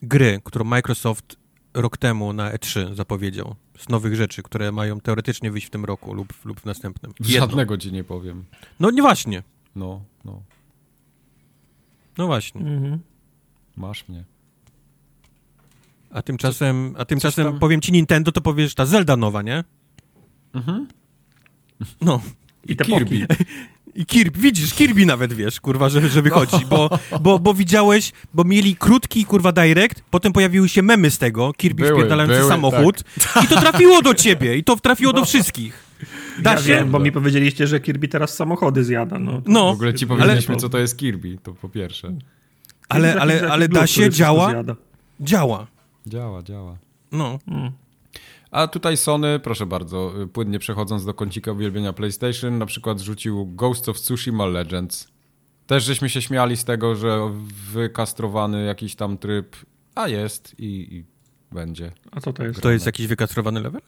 gry, 0.03 0.41
którą 0.45 0.65
Microsoft 0.65 1.37
rok 1.75 1.97
temu 1.97 2.33
na 2.33 2.53
E3 2.53 2.95
zapowiedział. 2.95 3.55
Z 3.79 3.89
nowych 3.89 4.15
rzeczy, 4.17 4.43
które 4.43 4.73
mają 4.73 5.01
teoretycznie 5.01 5.51
wyjść 5.51 5.67
w 5.67 5.71
tym 5.71 5.85
roku 5.85 6.15
lub, 6.15 6.33
lub 6.45 6.61
w 6.61 6.65
następnym. 6.65 7.13
Jedno. 7.21 7.41
Żadnego 7.47 7.79
ci 7.79 7.93
nie 7.93 8.05
powiem. 8.05 8.45
No 8.81 8.91
nie 8.91 9.03
właśnie. 9.03 9.43
No, 9.77 10.03
no, 10.25 10.43
No 12.19 12.27
właśnie. 12.27 12.61
Mhm. 12.61 12.99
masz 13.77 14.09
mnie. 14.09 14.25
A 16.11 16.23
tymczasem, 16.23 16.95
a 16.99 17.05
tymczasem 17.05 17.45
tam- 17.45 17.59
powiem 17.59 17.81
ci 17.81 17.93
Nintendo, 17.93 18.33
to 18.33 18.41
powiesz 18.41 18.75
ta 18.75 18.87
Zelda 18.87 19.17
nowa, 19.17 19.43
nie? 19.43 19.65
Mhm. 20.55 20.89
No. 22.01 22.23
I 22.67 22.77
te 22.77 22.85
Kirby. 22.85 23.27
I 23.95 24.07
Kirby, 24.07 24.41
widzisz, 24.41 24.75
Kirby 24.75 25.07
nawet 25.07 25.33
wiesz, 25.33 25.61
kurwa, 25.61 25.89
że, 25.89 26.09
że 26.09 26.23
wychodzi, 26.23 26.67
bo, 26.71 26.91
bo, 27.21 27.39
bo 27.39 27.55
widziałeś, 27.55 28.13
bo 28.35 28.45
mieli 28.45 28.77
krótki, 28.77 29.25
kurwa, 29.25 29.53
direct, 29.53 30.03
potem 30.11 30.33
pojawiły 30.33 30.69
się 30.69 30.83
memy 30.83 31.11
z 31.11 31.19
tego, 31.19 31.53
Kirby 31.53 31.83
Były, 31.83 31.95
wpierdalający 31.99 32.37
były, 32.39 32.49
samochód 32.49 33.05
i 33.45 33.47
to 33.47 33.61
trafiło 33.61 34.03
do 34.03 34.15
ciebie 34.15 34.57
i 34.57 34.65
to 34.65 34.77
trafiło 34.77 35.13
do 35.13 35.25
wszystkich. 35.25 35.91
Da 36.39 36.53
Ja 36.53 36.57
się? 36.59 36.63
wiem, 36.65 36.91
bo 36.91 36.99
mi 36.99 37.13
powiedzieliście, 37.13 37.67
że 37.67 37.81
Kirby 37.81 38.09
teraz 38.09 38.35
samochody 38.37 38.85
zjada. 38.85 39.19
No, 39.19 39.43
No, 39.47 39.71
W 39.71 39.75
ogóle 39.75 39.95
ci 39.95 40.05
Ale- 40.05 40.17
powiedzieliśmy, 40.17 40.57
co 40.57 40.69
to 40.69 40.79
jest 40.79 40.97
Kirby, 40.99 41.39
to 41.43 41.53
po 41.55 41.69
pierwsze. 41.69 42.13
Ale, 42.89 43.21
ale, 43.21 43.51
ale 43.53 43.69
glut, 43.69 43.81
da 43.81 43.87
się, 43.87 44.11
działa, 44.11 44.53
działa. 45.21 45.67
Działa, 46.07 46.43
działa. 46.43 46.77
No. 47.13 47.39
Mm. 47.49 47.71
A 48.51 48.67
tutaj 48.67 48.97
Sony, 48.97 49.39
proszę 49.39 49.67
bardzo, 49.67 50.23
y, 50.23 50.27
płynnie 50.27 50.59
przechodząc 50.59 51.05
do 51.05 51.15
kącika 51.15 51.53
uwielbienia 51.53 51.93
PlayStation, 51.93 52.59
na 52.59 52.67
przykład 52.67 53.01
rzucił 53.01 53.47
Ghost 53.47 53.89
of 53.89 54.01
Tsushima 54.01 54.47
Legends. 54.47 55.09
Też 55.67 55.85
żeśmy 55.85 56.09
się 56.11 56.23
śmiali 56.23 56.57
z 56.57 56.65
tego, 56.65 56.95
że 56.97 57.31
wykastrowany 57.73 58.65
jakiś 58.65 58.95
tam 58.95 59.19
tryb, 59.19 59.57
a 59.95 60.09
jest 60.09 60.55
i, 60.59 60.95
i 60.97 61.05
będzie. 61.55 61.93
A 62.13 62.21
co 62.21 62.33
to 62.33 62.45
jest? 62.45 62.61
To 62.61 62.71
jest 62.71 62.87
jakiś 62.87 63.07
wykastrowany 63.07 63.61
level? 63.61 63.81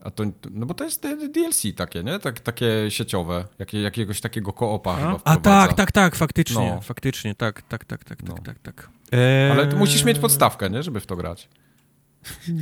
A 0.00 0.10
to, 0.10 0.24
no 0.50 0.66
bo 0.66 0.74
to 0.74 0.84
jest 0.84 1.04
y, 1.04 1.28
DLC 1.28 1.62
takie, 1.76 2.02
nie? 2.02 2.18
Tak, 2.18 2.40
takie 2.40 2.66
sieciowe, 2.88 3.44
jakie, 3.58 3.80
jakiegoś 3.82 4.20
takiego 4.20 4.52
koopa 4.52 4.96
chyba 4.96 5.20
A 5.24 5.36
tak, 5.36 5.72
tak, 5.74 5.92
tak, 5.92 6.16
faktycznie, 6.16 6.72
No. 6.74 6.80
faktycznie, 6.80 7.34
tak, 7.34 7.62
tak, 7.62 7.84
tak, 7.84 8.04
tak, 8.04 8.22
No. 8.22 8.34
tak, 8.34 8.44
tak, 8.44 8.58
tak. 8.58 8.88
Eee, 9.12 9.50
Ale 9.52 9.66
musisz 9.76 10.04
mieć 10.04 10.18
podstawkę, 10.18 10.70
nie? 10.70 10.82
Żeby 10.82 11.00
w 11.00 11.06
to 11.06 11.16
grać. 11.16 11.48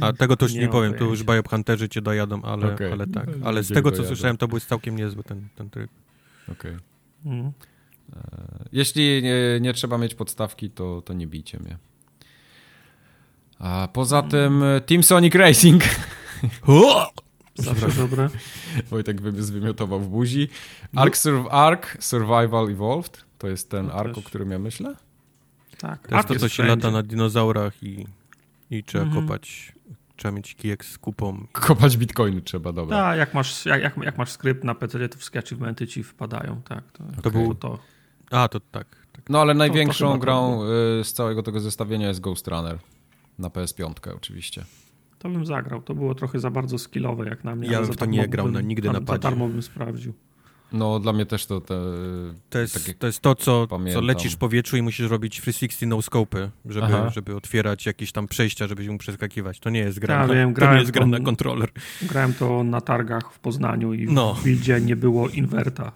A 0.00 0.12
tego 0.12 0.36
to 0.36 0.44
już 0.44 0.54
nie, 0.54 0.60
Nie 0.60 0.68
powiem, 0.68 0.92
tu 0.92 0.98
pojęcia. 0.98 1.10
już 1.24 1.42
biohunterzy 1.42 1.88
cię 1.88 2.02
dojadą, 2.02 2.42
ale, 2.42 2.74
Okej. 2.74 2.92
ale 2.92 3.06
tak. 3.06 3.26
Będzie 3.26 3.46
Ale 3.46 3.62
z 3.62 3.68
go 3.68 3.74
tego, 3.74 3.92
co 3.92 4.04
słyszałem, 4.04 4.36
to 4.36 4.48
był 4.48 4.60
całkiem 4.60 4.96
niezły 4.96 5.22
ten, 5.24 5.48
ten 5.54 5.70
tryb. 5.70 5.90
Okej. 6.52 6.76
Mm. 7.24 7.52
Jeśli 8.72 9.22
nie, 9.22 9.34
nie 9.60 9.72
trzeba 9.74 9.98
mieć 9.98 10.14
podstawki, 10.14 10.70
to, 10.70 11.02
to 11.02 11.12
nie 11.12 11.26
bijcie 11.26 11.58
mnie. 11.60 11.78
A 13.58 13.88
poza 13.92 14.22
tym 14.22 14.62
y, 14.62 14.80
Team 14.80 15.02
Sonic 15.02 15.34
Racing. 15.34 15.82
Zawsze 17.54 17.88
dobre. 17.88 18.28
Wojtek 18.90 19.20
wy- 19.20 19.42
zwymiotował 19.42 20.00
w 20.00 20.08
buzi. 20.08 20.48
Ark, 20.96 21.16
Sur- 21.16 21.46
Ark 21.50 21.96
Survival 22.00 22.68
Evolved. 22.70 23.24
To 23.38 23.48
jest 23.48 23.70
ten 23.70 23.86
To 23.86 23.94
Ark, 23.94 24.18
o 24.18 24.22
którym 24.22 24.50
ja 24.50 24.58
myślę. 24.58 24.94
Tak. 25.78 26.08
To 26.08 26.14
jest 26.16 26.28
to, 26.28 26.34
Ark 26.34 26.40
co 26.40 26.48
się 26.48 26.62
lata 26.62 26.90
na 26.90 27.02
dinozaurach 27.02 27.82
i, 27.82 28.06
i 28.70 28.84
trzeba 28.84 29.04
Mhm. 29.04 29.22
kopać, 29.26 29.72
trzeba 30.16 30.32
mieć 30.32 30.54
kijek 30.54 30.84
z 30.84 30.98
kupą. 30.98 31.46
Kopać 31.52 31.96
bitcoiny 31.96 32.40
trzeba, 32.42 32.72
dobra. 32.72 32.96
Tak, 32.96 33.18
jak 33.18 33.34
masz, 33.34 33.66
jak, 33.66 33.82
jak, 33.82 33.96
jak 33.96 34.18
masz 34.18 34.30
skrypt 34.30 34.64
na 34.64 34.74
PC, 34.74 35.08
to 35.08 35.16
wszystkie 35.18 35.38
achievementy 35.38 35.86
ci 35.86 36.02
wpadają, 36.02 36.62
tak. 36.62 36.84
To, 36.92 37.04
To 37.22 37.30
był- 37.30 37.54
to. 37.54 37.78
A, 38.30 38.48
to 38.48 38.60
tak. 38.60 38.86
tak. 39.12 39.30
No 39.30 39.40
ale 39.40 39.52
to 39.52 39.58
największą 39.58 40.06
chyba 40.06 40.18
grą 40.18 40.62
y, 41.00 41.04
z 41.04 41.12
całego 41.12 41.42
tego 41.42 41.60
zestawienia 41.60 42.08
jest 42.08 42.20
Ghost 42.20 42.48
Runner. 42.48 42.78
Na 43.38 43.48
PS5 43.48 43.92
oczywiście. 44.16 44.64
To 45.18 45.28
bym 45.28 45.46
zagrał. 45.46 45.82
To 45.82 45.94
było 45.94 46.14
trochę 46.14 46.40
za 46.40 46.50
bardzo 46.50 46.78
skillowe 46.78 47.28
jak 47.28 47.44
na 47.44 47.56
mnie. 47.56 47.68
Ja 47.70 47.78
bym 47.78 47.86
za 47.86 47.94
to 47.94 48.06
nie 48.06 48.28
grał 48.28 48.46
bym- 48.46 48.54
na- 48.54 48.60
nigdy 48.60 48.86
za- 48.88 48.92
na 48.92 48.98
Za 48.98 49.04
padzie. 49.04 49.18
darmo 49.18 49.48
bym 49.48 49.62
sprawdził. 49.62 50.12
No 50.72 51.00
dla 51.00 51.12
mnie 51.12 51.26
też 51.26 51.46
to 51.46 51.60
te... 51.60 51.74
To 52.50 52.58
jest, 52.58 52.98
to, 52.98 53.06
jest 53.06 53.20
to, 53.20 53.34
co, 53.34 53.66
co 53.92 54.00
lecisz 54.00 54.34
w 54.34 54.36
powietrzu 54.38 54.76
i 54.76 54.82
musisz 54.82 55.10
robić 55.10 55.40
360 55.40 55.90
no-scope'y, 55.90 56.48
żeby, 56.68 56.86
Aha. 56.86 57.10
żeby 57.14 57.36
otwierać 57.36 57.86
jakieś 57.86 58.12
tam 58.12 58.28
przejścia, 58.28 58.66
żebyś 58.66 58.88
mógł 58.88 58.98
przeskakiwać. 58.98 59.60
To 59.60 59.70
nie 59.70 59.80
jest 59.80 59.98
gra, 59.98 60.14
Ja 60.14 60.26
na, 60.26 60.34
wiem, 60.34 60.42
to 60.44 60.48
nie 60.48 60.54
grałem 60.54 60.78
jest 60.78 60.90
gra 60.90 61.06
na 61.06 61.20
kontroler. 61.20 61.68
Grałem 62.02 62.34
to 62.34 62.64
na 62.64 62.80
targach 62.80 63.32
w 63.32 63.38
Poznaniu 63.38 63.94
i 63.94 64.06
No. 64.06 64.34
w 64.34 64.42
buildzie 64.42 64.80
nie 64.80 64.96
było 64.96 65.28
inwerta. 65.28 65.92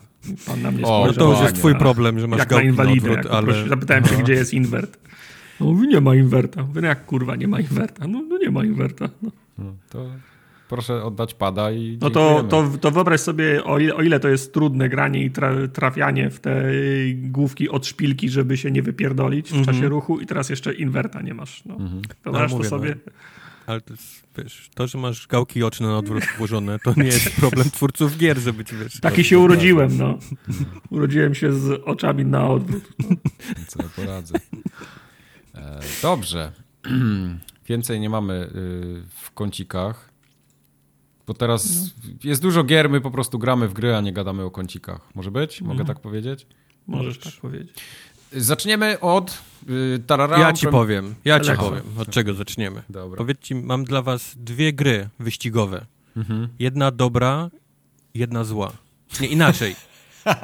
Pan 0.47 0.63
na 0.63 0.71
mnie 0.71 0.85
O, 0.85 0.89
No 1.07 1.13
spojrzał, 1.13 1.25
to 1.27 1.33
już 1.33 1.43
jest 1.43 1.55
twój 1.55 1.75
problem, 1.75 2.21
że 2.21 2.27
masz 2.27 2.39
jak 2.39 2.51
na 2.51 2.57
gałki 2.57 2.67
na 2.67 2.71
inwalidę. 2.71 2.97
odwrót, 3.11 3.17
Jak 3.25 3.35
ale... 3.35 3.53
ale... 3.57 3.69
Zapytałem 3.69 4.05
się, 4.05 4.17
No. 4.17 4.23
gdzie 4.23 4.33
jest 4.33 4.55
inwert. 4.55 4.99
No 5.61 5.67
mówi, 5.67 5.89
nie 5.89 6.01
ma 6.01 6.15
inwerta. 6.15 6.63
Mówię, 6.63 6.81
no 6.81 6.87
jak 6.89 7.05
kurwa, 7.07 7.37
nie 7.37 7.49
ma 7.49 7.61
inwerta. 7.61 8.07
No, 8.09 8.23
no 8.29 8.39
nie 8.39 8.51
ma 8.51 8.65
inwerta. 8.65 9.09
No, 9.23 9.31
No, 9.59 9.73
to 9.91 10.07
proszę 10.69 11.05
oddać 11.05 11.35
pada 11.35 11.71
i 11.73 11.99
no 12.01 12.11
to, 12.11 12.45
to, 12.49 12.71
to 12.81 12.91
wyobraź 12.91 13.21
sobie, 13.21 13.65
o 13.65 13.79
ile, 13.79 13.95
o 13.95 14.03
ile 14.03 14.21
to 14.21 14.29
jest 14.29 14.53
trudne 14.55 14.89
granie 14.89 15.25
i 15.25 15.31
tra, 15.31 15.53
trafianie 15.73 16.31
w 16.31 16.41
te 16.41 16.65
główki 17.15 17.69
od 17.69 17.87
szpilki, 17.87 18.29
żeby 18.29 18.57
się 18.57 18.71
nie 18.71 18.83
wypierdolić 18.83 19.49
w 19.49 19.55
Mhm. 19.55 19.67
czasie 19.77 19.89
ruchu 19.89 20.21
i 20.21 20.27
teraz 20.27 20.51
jeszcze 20.51 20.75
inwerta 20.75 21.23
nie 21.23 21.35
masz. 21.35 21.65
No. 21.65 21.75
Mhm. 21.75 22.03
Wyobraź 22.25 22.51
No, 22.51 22.57
mówię, 22.57 22.71
to 22.71 22.77
sobie. 22.77 22.97
Ale 23.67 23.81
to 23.81 23.93
jest, 23.93 24.27
wiesz, 24.39 24.71
to, 24.75 24.87
że 24.87 24.99
masz 24.99 25.27
gałki 25.27 25.63
oczne 25.63 25.87
na 25.87 25.99
odwrót 25.99 26.25
włożone, 26.39 26.79
to 26.79 26.95
nie 26.97 27.05
jest 27.05 27.37
problem 27.41 27.71
twórców 27.71 28.19
gier, 28.19 28.39
żeby 28.39 28.65
ci, 28.65 28.77
wiesz... 28.77 29.01
Taki 29.01 29.25
się 29.25 29.39
urodziłem, 29.39 29.99
no. 29.99 30.19
Urodziłem 30.91 31.35
się 31.35 31.53
z 31.53 31.83
oczami 31.85 32.25
na 32.25 32.49
odwrót. 32.49 32.89
Co 33.67 33.83
ja 33.83 33.89
poradzę. 33.97 34.35
E, 35.55 35.81
dobrze. 36.03 36.53
Więcej 37.69 38.01
nie 38.01 38.11
mamy 38.11 38.35
y, 38.35 39.03
w 39.23 39.31
kącikach. 39.31 40.11
Bo 41.27 41.35
teraz 41.35 41.91
jest 42.25 42.43
dużo 42.43 42.65
gier, 42.65 42.91
my 42.91 43.01
po 43.01 43.11
prostu 43.11 43.39
gramy 43.39 43.69
w 43.69 43.73
gry, 43.73 43.97
a 43.97 44.01
nie 44.01 44.13
gadamy 44.13 44.43
o 44.45 44.51
kącikach. 44.51 45.01
Może 45.15 45.31
być? 45.31 45.61
Mogę 45.61 45.79
No. 45.79 45.85
tak 45.85 46.01
powiedzieć? 46.01 46.47
Możesz 46.87 47.19
tak 47.19 47.33
powiedzieć. 47.35 47.75
Zaczniemy 48.33 49.01
od 49.01 49.43
y, 49.71 50.03
tararam. 50.07 50.41
Ja 50.41 50.53
ci 50.53 50.67
powiem, 50.67 51.15
ja 51.25 51.41
ci 51.41 51.53
powiem, 51.53 51.83
od 51.99 52.11
czego 52.11 52.35
zaczniemy. 52.35 52.83
Dobra. 52.89 53.19
Powiedzcie, 53.19 53.55
mam 53.55 53.85
dla 53.85 54.03
was 54.03 54.35
dwie 54.37 54.73
gry 54.73 55.09
wyścigowe. 55.19 55.87
Mhm. 56.17 56.49
Jedna 56.59 56.91
dobra, 56.91 57.51
jedna 58.15 58.45
zła. 58.45 58.73
Nie, 59.21 59.27
inaczej. 59.29 59.77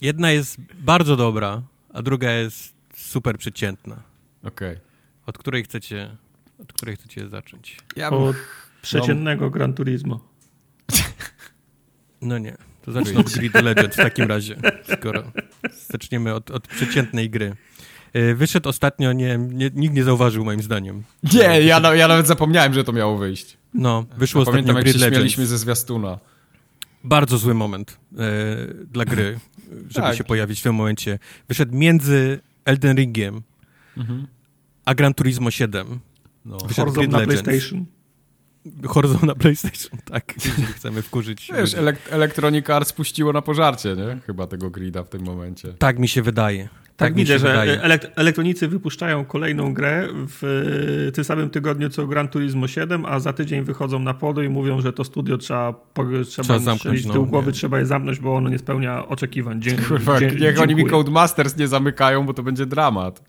Jedna 0.00 0.30
jest 0.30 0.56
bardzo 0.74 1.16
dobra, 1.16 1.62
a 1.92 2.02
druga 2.02 2.30
jest 2.32 2.74
super 2.96 3.38
przeciętna. 3.38 3.96
Okej. 4.44 4.76
Od 5.26 5.38
której 5.38 5.64
chcecie, 5.64 6.16
od 6.58 6.72
której 6.72 6.96
chcecie 6.96 7.28
zacząć? 7.28 7.76
Ja 7.96 8.10
bym- 8.10 8.22
Od 8.22 8.36
przeciętnego 8.86 9.50
Gran 9.50 9.74
Turismo. 9.74 10.20
No 12.22 12.38
nie, 12.38 12.56
to 12.82 12.92
zacznę 12.92 13.20
od 13.20 13.30
Grid 13.32 13.54
Legend 13.54 13.94
w 13.94 13.96
takim 13.96 14.24
razie, 14.28 14.56
skoro 14.98 15.22
zaczniemy 15.90 16.34
od, 16.34 16.50
od 16.50 16.68
przeciętnej 16.68 17.30
gry. 17.30 17.56
E, 18.12 18.34
Wyszedł 18.34 18.68
ostatnio, 18.68 19.12
nie, 19.12 19.38
nie, 19.38 19.70
nikt 19.74 19.94
nie 19.94 20.04
zauważył 20.04 20.44
moim 20.44 20.62
zdaniem. 20.62 21.02
Nie, 21.32 21.40
ja, 21.62 21.80
na- 21.80 21.94
ja 21.94 22.08
nawet 22.08 22.26
zapomniałem, 22.26 22.74
że 22.74 22.84
to 22.84 22.92
miało 22.92 23.18
wyjść. 23.18 23.56
No, 23.74 24.06
wyszło 24.18 24.40
ostatnio 24.40 24.52
Pamiętam, 24.52 24.76
jak 24.76 24.84
Grid 24.84 24.94
się 24.94 25.00
Legends. 25.00 25.16
śmialiśmy 25.18 25.46
ze 25.46 25.58
zwiastuna. 25.58 26.18
Bardzo 27.04 27.38
zły 27.38 27.54
moment 27.54 27.98
e, 28.18 28.24
dla 28.84 29.04
gry, 29.04 29.38
żeby 29.70 30.06
Tak. 30.06 30.16
się 30.16 30.24
pojawić 30.24 30.60
w 30.60 30.62
tym 30.62 30.74
momencie. 30.74 31.18
Wyszedł 31.48 31.76
między 31.76 32.40
Elden 32.64 32.96
Ringiem 32.96 33.42
a 34.84 34.94
Gran 34.94 35.14
Turismo 35.14 35.50
7. 35.50 36.00
No. 36.44 36.56
Wyszedł 36.58 36.74
Horizon 36.92 36.94
Grid 37.02 37.12
na 37.12 37.18
Legends. 37.18 37.42
PlayStation. 37.42 37.86
Horizon 38.86 39.18
na 39.22 39.34
PlayStation, 39.34 39.98
tak, 40.04 40.34
jeżeli 40.44 40.62
chcemy 40.66 41.02
wkurzyć. 41.02 41.50
Wiesz, 41.56 41.74
elek- 41.74 41.96
Electronic 42.10 42.70
Arts 42.70 42.92
puściło 42.92 43.32
na 43.32 43.42
pożarcie, 43.42 43.96
nie? 43.96 44.18
Chyba 44.26 44.46
tego 44.46 44.70
grida 44.70 45.02
w 45.04 45.08
tym 45.08 45.22
momencie. 45.22 45.72
Tak 45.72 45.98
mi 45.98 46.08
się 46.08 46.22
wydaje. 46.22 46.68
Tak, 46.96 47.14
mi 47.16 47.22
widzę, 47.22 47.38
że 47.38 47.48
wydaje. 47.48 47.80
elektronicy 48.16 48.68
wypuszczają 48.68 49.24
kolejną 49.24 49.74
grę 49.74 50.08
w 50.12 51.10
tym 51.14 51.24
samym 51.24 51.50
tygodniu 51.50 51.88
co 51.90 52.06
Gran 52.06 52.28
Turismo 52.28 52.68
7, 52.68 53.04
a 53.06 53.20
za 53.20 53.32
tydzień 53.32 53.62
wychodzą 53.64 53.98
na 53.98 54.14
podu 54.14 54.42
i 54.42 54.48
mówią, 54.48 54.80
że 54.80 54.92
to 54.92 55.04
studio 55.04 55.38
trzeba, 55.38 55.74
trzeba, 55.94 56.24
Trzeba 56.24 56.58
zamknąć, 56.58 57.04
no, 57.06 57.12
tył 57.12 57.26
głowy, 57.26 57.46
nie. 57.46 57.52
trzeba 57.52 57.78
je 57.78 57.86
zamknąć, 57.86 58.20
bo 58.20 58.36
ono 58.36 58.48
nie 58.50 58.58
spełnia 58.58 59.08
oczekiwań. 59.08 59.62
Dzie- 59.62 59.76
Kurwa, 59.76 60.20
dzie- 60.20 60.30
niech 60.40 60.60
oni 60.60 60.74
mi. 60.74 60.86
Codemasters 60.86 61.56
nie 61.56 61.68
zamykają, 61.68 62.26
bo 62.26 62.34
to 62.34 62.42
będzie 62.42 62.66
dramat. 62.66 63.22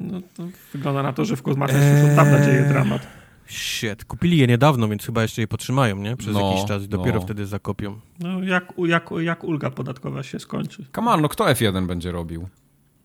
No, 0.00 0.20
to 0.36 0.42
wygląda 0.72 1.02
na 1.02 1.12
to, 1.12 1.24
że 1.24 1.36
w 1.36 1.42
Cosmasters 1.42 1.84
już 2.02 2.10
od 2.10 2.16
dawna 2.16 2.40
dzieje 2.46 2.62
dramat. 2.68 3.19
Shit, 3.50 4.04
kupili 4.04 4.38
je 4.38 4.46
niedawno, 4.46 4.88
więc 4.88 5.06
chyba 5.06 5.22
jeszcze 5.22 5.40
je 5.40 5.48
potrzymają, 5.48 5.96
nie? 5.96 6.16
Przez 6.16 6.34
No, 6.34 6.50
jakiś 6.52 6.68
czas 6.68 6.82
i 6.82 6.88
dopiero 6.88 7.14
no. 7.20 7.24
wtedy 7.26 7.46
zakopią. 7.46 8.00
No, 8.20 8.42
jak, 8.42 8.72
jak, 8.86 9.10
jak 9.20 9.44
ulga 9.44 9.70
podatkowa 9.70 10.22
się 10.22 10.38
skończy? 10.38 10.84
Come 10.94 11.10
on, 11.10 11.20
no 11.20 11.28
kto 11.28 11.44
F1 11.44 11.86
będzie 11.86 12.12
robił? 12.12 12.48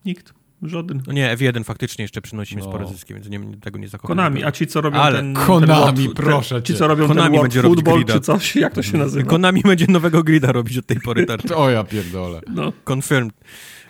Nikt. 0.04 0.34
Żaden. 0.62 1.02
No 1.06 1.12
nie, 1.12 1.36
F1 1.36 1.64
faktycznie 1.64 2.02
jeszcze 2.02 2.20
przynosi 2.22 2.56
mi 2.56 2.62
No. 2.62 2.68
spore 2.68 2.86
zyski, 2.86 3.14
więc 3.14 3.28
nie, 3.28 3.40
tego 3.60 3.78
nie 3.78 3.88
zakopią. 3.88 4.08
Konami, 4.08 4.44
a 4.44 4.52
ci 4.52 4.66
co 4.66 4.80
robią 4.80 5.00
Ale 5.00 5.18
ten... 5.18 5.34
Konami, 5.34 6.04
ten, 6.06 6.14
proszę 6.14 6.54
ten. 6.54 6.62
Ci 6.62 6.74
co 6.74 6.88
robią 6.88 7.06
Konami 7.08 7.22
ten 7.24 7.32
World 7.32 7.42
będzie 7.44 7.62
robić 7.62 7.76
Football 7.76 7.96
grida. 7.98 8.12
czy 8.14 8.20
coś, 8.20 8.56
jak 8.56 8.74
to 8.74 8.82
się 8.82 8.98
nazywa? 8.98 9.30
Konami 9.30 9.62
będzie 9.62 9.86
nowego 9.88 10.22
grida 10.22 10.52
robić 10.52 10.78
od 10.78 10.86
tej 10.86 11.00
pory. 11.00 11.26
O 11.56 11.70
ja 11.70 11.84
pierdolę. 11.84 12.40
No. 12.54 12.72
Confirmed. 12.92 13.34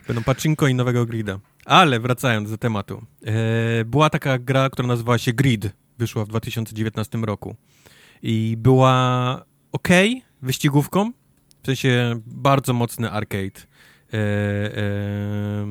Będą 0.07 0.23
pachinko 0.23 0.69
i 0.69 0.75
nowego 0.75 1.07
grida. 1.07 1.39
Ale 1.65 2.01
wracając 2.01 2.51
do 2.51 2.59
tematu. 2.59 3.03
E, 3.27 3.85
była 3.85 4.11
taka 4.11 4.39
gra, 4.39 4.71
która 4.71 4.89
nazywała 4.89 5.19
się 5.19 5.33
Grid. 5.33 5.71
Wyszła 5.99 6.25
w 6.25 6.29
2019 6.29 7.19
roku. 7.19 7.57
I 8.23 8.55
była 8.59 9.45
ok, 9.73 9.89
wyścigówką. 10.43 11.13
W 11.63 11.67
sensie 11.67 12.21
bardzo 12.27 12.73
mocny 12.73 13.11
arcade. 13.11 13.61
E, 14.13 15.67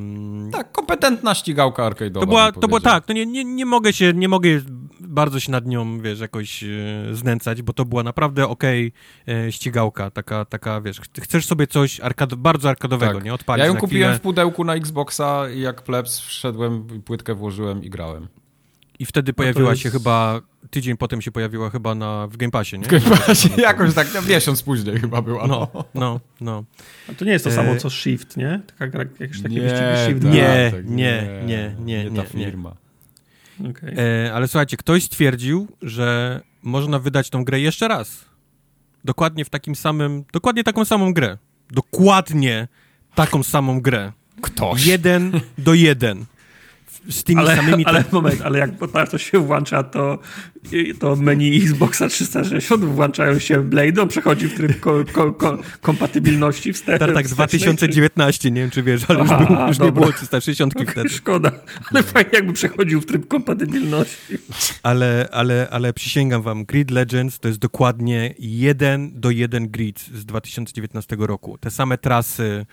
Tak, 0.52 0.72
kompetentna 0.72 1.36
ścigałka 1.36 1.90
arcade'owa. 1.90 2.20
to 2.20 2.26
była, 2.28 2.52
to 2.52 2.60
powiedział. 2.68 2.80
tak, 2.94 3.06
to 3.06 3.14
nie, 3.14 3.26
nie, 3.26 3.46
nie 3.46 3.66
mogę 3.66 3.94
się, 3.94 4.14
nie 4.14 4.30
mogę 4.30 4.50
bardzo 5.00 5.40
się 5.40 5.52
nad 5.52 5.66
nią, 5.66 6.00
wiesz, 6.02 6.20
jakoś 6.20 6.64
e, 6.64 6.68
znęcać, 7.12 7.62
bo 7.62 7.74
to 7.74 7.86
była 7.86 8.04
naprawdę 8.04 8.48
okej 8.48 8.92
e, 9.28 9.52
ścigałka, 9.52 10.12
taka, 10.12 10.46
taka, 10.46 10.82
wiesz, 10.82 11.00
ch- 11.00 11.22
chcesz 11.24 11.46
sobie 11.46 11.68
coś 11.68 12.00
arkad, 12.00 12.36
bardzo 12.36 12.70
arkadowego, 12.70 13.14
Tak. 13.14 13.24
nie? 13.24 13.34
Odpalić 13.34 13.60
Ja 13.62 13.66
ją 13.68 13.76
kupiłem 13.78 14.04
chwilę 14.10 14.20
w 14.20 14.22
pudełku 14.22 14.64
na 14.64 14.76
Xboxa 14.76 15.50
i 15.50 15.60
jak 15.62 15.84
plebs 15.84 16.20
wszedłem, 16.20 16.88
płytkę 17.06 17.36
włożyłem 17.36 17.84
i 17.84 17.90
grałem. 17.90 18.28
I 19.00 19.06
wtedy 19.06 19.32
No 19.32 19.36
pojawiła 19.36 19.70
jest- 19.70 19.82
się 19.84 19.90
chyba, 19.90 20.42
tydzień 20.70 20.98
potem 20.98 21.22
się 21.22 21.32
pojawiła 21.32 21.70
chyba 21.70 21.96
na, 21.96 22.28
w 22.28 22.38
Game 22.38 22.52
Passie, 22.52 22.80
nie? 22.80 22.86
Jakoś 23.64 23.94
tak, 23.94 24.08
no, 24.14 24.22
miesiąc 24.22 24.64
później 24.64 25.00
chyba 25.00 25.22
była. 25.22 25.48
No, 25.48 25.68
no, 25.96 26.20
no. 26.42 26.64
A 27.10 27.14
to 27.14 27.26
nie 27.26 27.32
jest 27.32 27.46
to 27.46 27.52
samo 27.52 27.72
E, 27.72 27.78
co 27.78 27.90
Shift, 27.90 28.38
nie? 28.38 28.62
Taka 28.68 28.88
gra, 28.88 29.06
jakieś 29.20 29.42
takie 29.42 29.56
Nie, 29.56 29.70
Shift. 29.70 30.22
tak, 30.24 30.34
Nie, 30.34 30.72
tak, 30.76 30.86
nie, 30.90 31.28
nie, 31.46 31.76
nie, 31.80 32.04
ta 32.04 32.10
nie, 32.10 32.22
nie. 32.22 32.46
firma. 32.46 32.76
E, 33.98 34.34
ale 34.34 34.48
słuchajcie, 34.48 34.78
ktoś 34.78 35.04
stwierdził, 35.04 35.68
że 35.82 36.42
można 36.64 37.00
wydać 37.00 37.30
tą 37.30 37.44
grę 37.44 37.60
jeszcze 37.60 37.88
raz. 37.88 38.26
Dokładnie 39.06 39.46
w 39.46 39.50
takim 39.50 39.76
samym, 39.76 40.24
dokładnie 40.34 40.64
taką 40.64 40.86
samą 40.86 41.14
grę. 41.14 41.38
Dokładnie 41.72 42.68
taką 43.16 43.44
samą 43.44 43.82
grę. 43.82 44.12
Ktoś. 44.42 44.86
Jeden 44.86 45.42
do 45.58 45.74
jeden. 45.74 46.26
Z 47.10 47.24
tymi 47.24 47.42
Ale, 47.42 47.56
samymi... 47.56 47.86
ale 47.86 48.04
moment, 48.12 48.42
ale 48.42 48.60
jak 48.60 48.72
to 49.12 49.18
się 49.18 49.40
włącza, 49.40 49.84
to, 49.84 50.20
to 51.00 51.16
menu 51.16 51.58
Xboxa 51.58 52.08
360 52.08 52.86
włączają 52.86 53.40
się 53.40 53.62
Blade, 53.64 54.02
on 54.02 54.08
przechodzi 54.08 54.48
w 54.48 54.56
tryb 54.56 54.80
ko, 54.80 55.04
ko, 55.12 55.34
ko, 55.34 55.58
kompatybilności 55.82 56.74
wstecz. 56.74 57.00
tak, 57.00 57.14
tak, 57.14 57.28
z 57.28 57.32
2019, 57.32 58.52
nie 58.52 58.62
wiem 58.62 58.70
czy 58.70 58.84
wiesz, 58.84 59.02
ale 59.08 59.20
już, 59.20 59.30
był, 59.30 59.68
już 59.68 59.80
nie 59.80 59.92
było 59.92 60.12
360 60.12 60.74
wtedy. 60.92 61.10
Szkoda, 61.10 61.52
ale 61.92 62.04
fajnie 62.04 62.30
jakby 62.34 62.54
przechodził 62.54 63.02
w 63.02 63.06
tryb 63.06 63.28
kompatybilności. 63.28 64.38
Ale, 64.84 65.30
ale, 65.32 65.68
ale 65.72 65.94
przysięgam 65.94 66.42
wam, 66.42 66.66
Grid 66.66 66.92
Legends 66.92 67.40
to 67.40 67.48
jest 67.48 67.60
dokładnie 67.60 68.34
jeden 68.40 69.20
do 69.20 69.30
jeden 69.30 69.70
grid 69.70 70.00
z 70.00 70.26
2019 70.26 71.16
roku. 71.20 71.58
Te 71.58 71.72
same 71.72 71.98
trasy, 71.98 72.66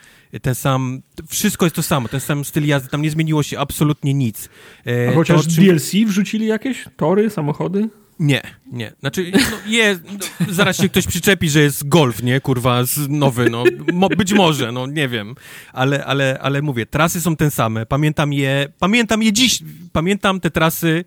ten 0.43 0.55
sam, 0.55 1.03
wszystko 1.29 1.67
jest 1.67 1.77
to 1.77 1.83
samo, 1.83 2.09
ten 2.09 2.21
sam 2.21 2.45
styl 2.45 2.67
jazdy, 2.67 2.89
tam 2.89 3.03
nie 3.03 3.11
zmieniło 3.11 3.43
się 3.43 3.59
absolutnie 3.59 4.15
nic. 4.15 4.49
E, 4.87 5.09
A 5.09 5.11
to, 5.11 5.17
chociaż 5.19 5.41
o 5.41 5.43
czym- 5.43 5.65
DLC 5.65 5.93
wrzucili 6.07 6.47
jakieś? 6.47 6.85
Tory, 6.97 7.31
samochody? 7.31 7.82
Nie, 8.23 8.43
nie. 8.73 8.93
Znaczy, 9.01 9.31
no, 9.35 9.57
jest, 9.67 10.01
no, 10.05 10.47
zaraz 10.55 10.77
się 10.77 10.89
ktoś 10.89 11.07
przyczepi, 11.07 11.51
że 11.51 11.61
jest 11.61 11.89
golf, 11.89 12.23
nie, 12.23 12.41
kurwa, 12.41 12.85
z 12.85 13.09
nowy, 13.09 13.51
no, 13.51 13.65
mo, 13.93 14.09
być 14.09 14.33
może, 14.33 14.73
no, 14.73 14.87
nie 14.87 15.09
wiem, 15.09 15.35
ale, 15.73 16.05
ale, 16.05 16.39
ale 16.43 16.63
mówię, 16.63 16.87
trasy 16.87 17.21
są 17.21 17.37
te 17.37 17.51
same, 17.51 17.87
pamiętam 17.87 18.33
je, 18.33 18.69
pamiętam 18.79 19.23
je 19.23 19.33
dziś, 19.33 19.59
pamiętam 19.93 20.41
te 20.41 20.51
trasy 20.51 21.05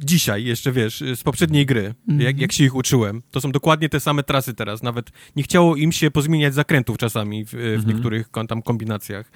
dzisiaj 0.00 0.44
jeszcze, 0.44 0.72
wiesz, 0.72 1.04
z 1.16 1.22
poprzedniej 1.22 1.66
gry, 1.66 1.94
Mhm. 2.08 2.20
jak, 2.26 2.38
jak 2.40 2.52
się 2.52 2.64
ich 2.64 2.74
uczyłem. 2.74 3.22
To 3.30 3.40
są 3.40 3.52
dokładnie 3.52 3.88
te 3.88 4.00
same 4.00 4.22
trasy 4.22 4.54
teraz. 4.54 4.82
Nawet 4.82 5.10
nie 5.36 5.42
chciało 5.42 5.76
im 5.76 5.92
się 5.92 6.10
pozmieniać 6.10 6.54
zakrętów 6.54 6.98
czasami 6.98 7.44
w, 7.44 7.50
w 7.50 7.54
Mhm. 7.54 7.88
niektórych 7.88 8.30
kon- 8.30 8.46
tam 8.46 8.62
kombinacjach. 8.62 9.30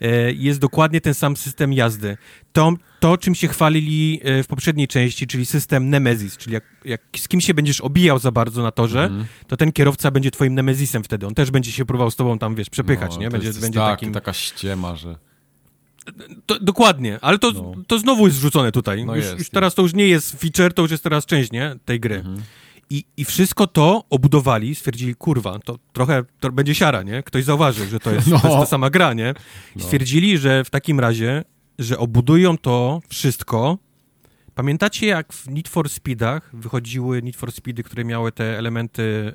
E, 0.00 0.32
Jest 0.32 0.60
dokładnie 0.60 1.00
ten 1.00 1.14
sam 1.14 1.36
system 1.36 1.72
jazdy. 1.72 2.16
To, 2.52 2.72
to, 3.00 3.18
czym 3.18 3.34
się 3.34 3.48
chwalili 3.48 4.20
e, 4.24 4.42
w 4.42 4.46
poprzedniej 4.46 4.88
części, 4.88 5.26
czyli 5.26 5.46
system 5.46 5.90
Nemesis, 5.90 6.36
czyli 6.36 6.54
jak, 6.54 6.64
jak 6.84 7.00
z 7.16 7.28
kim 7.28 7.40
się 7.40 7.54
będziesz 7.54 7.80
obijał 7.80 8.18
za 8.18 8.32
bardzo 8.32 8.62
na 8.62 8.70
torze, 8.70 9.04
Mhm. 9.04 9.26
to 9.46 9.56
ten 9.56 9.72
kierowca 9.72 10.10
będzie 10.10 10.30
twoim 10.30 10.54
Nemezisem 10.54 11.04
wtedy. 11.04 11.26
On 11.26 11.34
też 11.34 11.50
będzie 11.50 11.72
się 11.72 11.84
próbował 11.84 12.10
z 12.10 12.16
tobą 12.16 12.38
tam, 12.38 12.54
wiesz, 12.54 12.70
przepychać, 12.70 13.14
No, 13.14 13.20
nie? 13.20 13.26
to 13.26 13.32
Będzie, 13.32 13.46
jest 13.48 13.60
będzie 13.60 13.78
tak, 13.78 13.98
takim... 13.98 14.12
taka 14.12 14.32
ściema, 14.32 14.96
że... 14.96 15.16
To, 16.46 16.58
dokładnie, 16.60 17.18
ale 17.22 17.38
to, 17.38 17.52
No. 17.52 17.72
to 17.86 17.98
znowu 17.98 18.26
jest 18.26 18.38
wrzucone 18.38 18.72
tutaj. 18.72 19.04
No 19.04 19.16
już, 19.16 19.24
jest, 19.24 19.38
już 19.38 19.50
teraz 19.50 19.74
to 19.74 19.82
już 19.82 19.94
nie 19.94 20.08
jest 20.08 20.40
feature, 20.40 20.74
to 20.74 20.82
już 20.82 20.90
jest 20.90 21.02
teraz 21.02 21.26
część, 21.26 21.52
nie? 21.52 21.76
Tej 21.84 22.00
gry. 22.00 22.14
Mhm. 22.16 22.42
I, 22.90 23.04
I 23.16 23.24
wszystko 23.24 23.66
to 23.66 24.04
obudowali, 24.10 24.74
stwierdzili, 24.74 25.14
kurwa, 25.14 25.58
to 25.58 25.78
trochę 25.92 26.24
to 26.40 26.52
będzie 26.52 26.74
siara, 26.74 27.02
nie? 27.02 27.22
Ktoś 27.22 27.44
zauważył, 27.44 27.86
że 27.86 28.00
to 28.00 28.10
jest, 28.10 28.26
No. 28.26 28.38
to 28.40 28.48
jest 28.48 28.60
ta 28.60 28.66
sama 28.66 28.90
gra, 28.90 29.12
nie? 29.12 29.34
I 29.76 29.78
No. 29.78 29.84
stwierdzili, 29.84 30.38
że 30.38 30.64
w 30.64 30.70
takim 30.70 31.00
razie, 31.00 31.44
że 31.78 31.98
obudują 31.98 32.58
to 32.58 33.00
wszystko. 33.08 33.78
Pamiętacie, 34.54 35.06
jak 35.06 35.32
w 35.32 35.48
Need 35.48 35.68
for 35.68 35.88
Speedach 35.88 36.50
wychodziły 36.52 37.22
Need 37.22 37.36
for 37.36 37.52
Speedy, 37.52 37.82
które 37.82 38.04
miały 38.04 38.32
te 38.32 38.58
elementy 38.58 39.32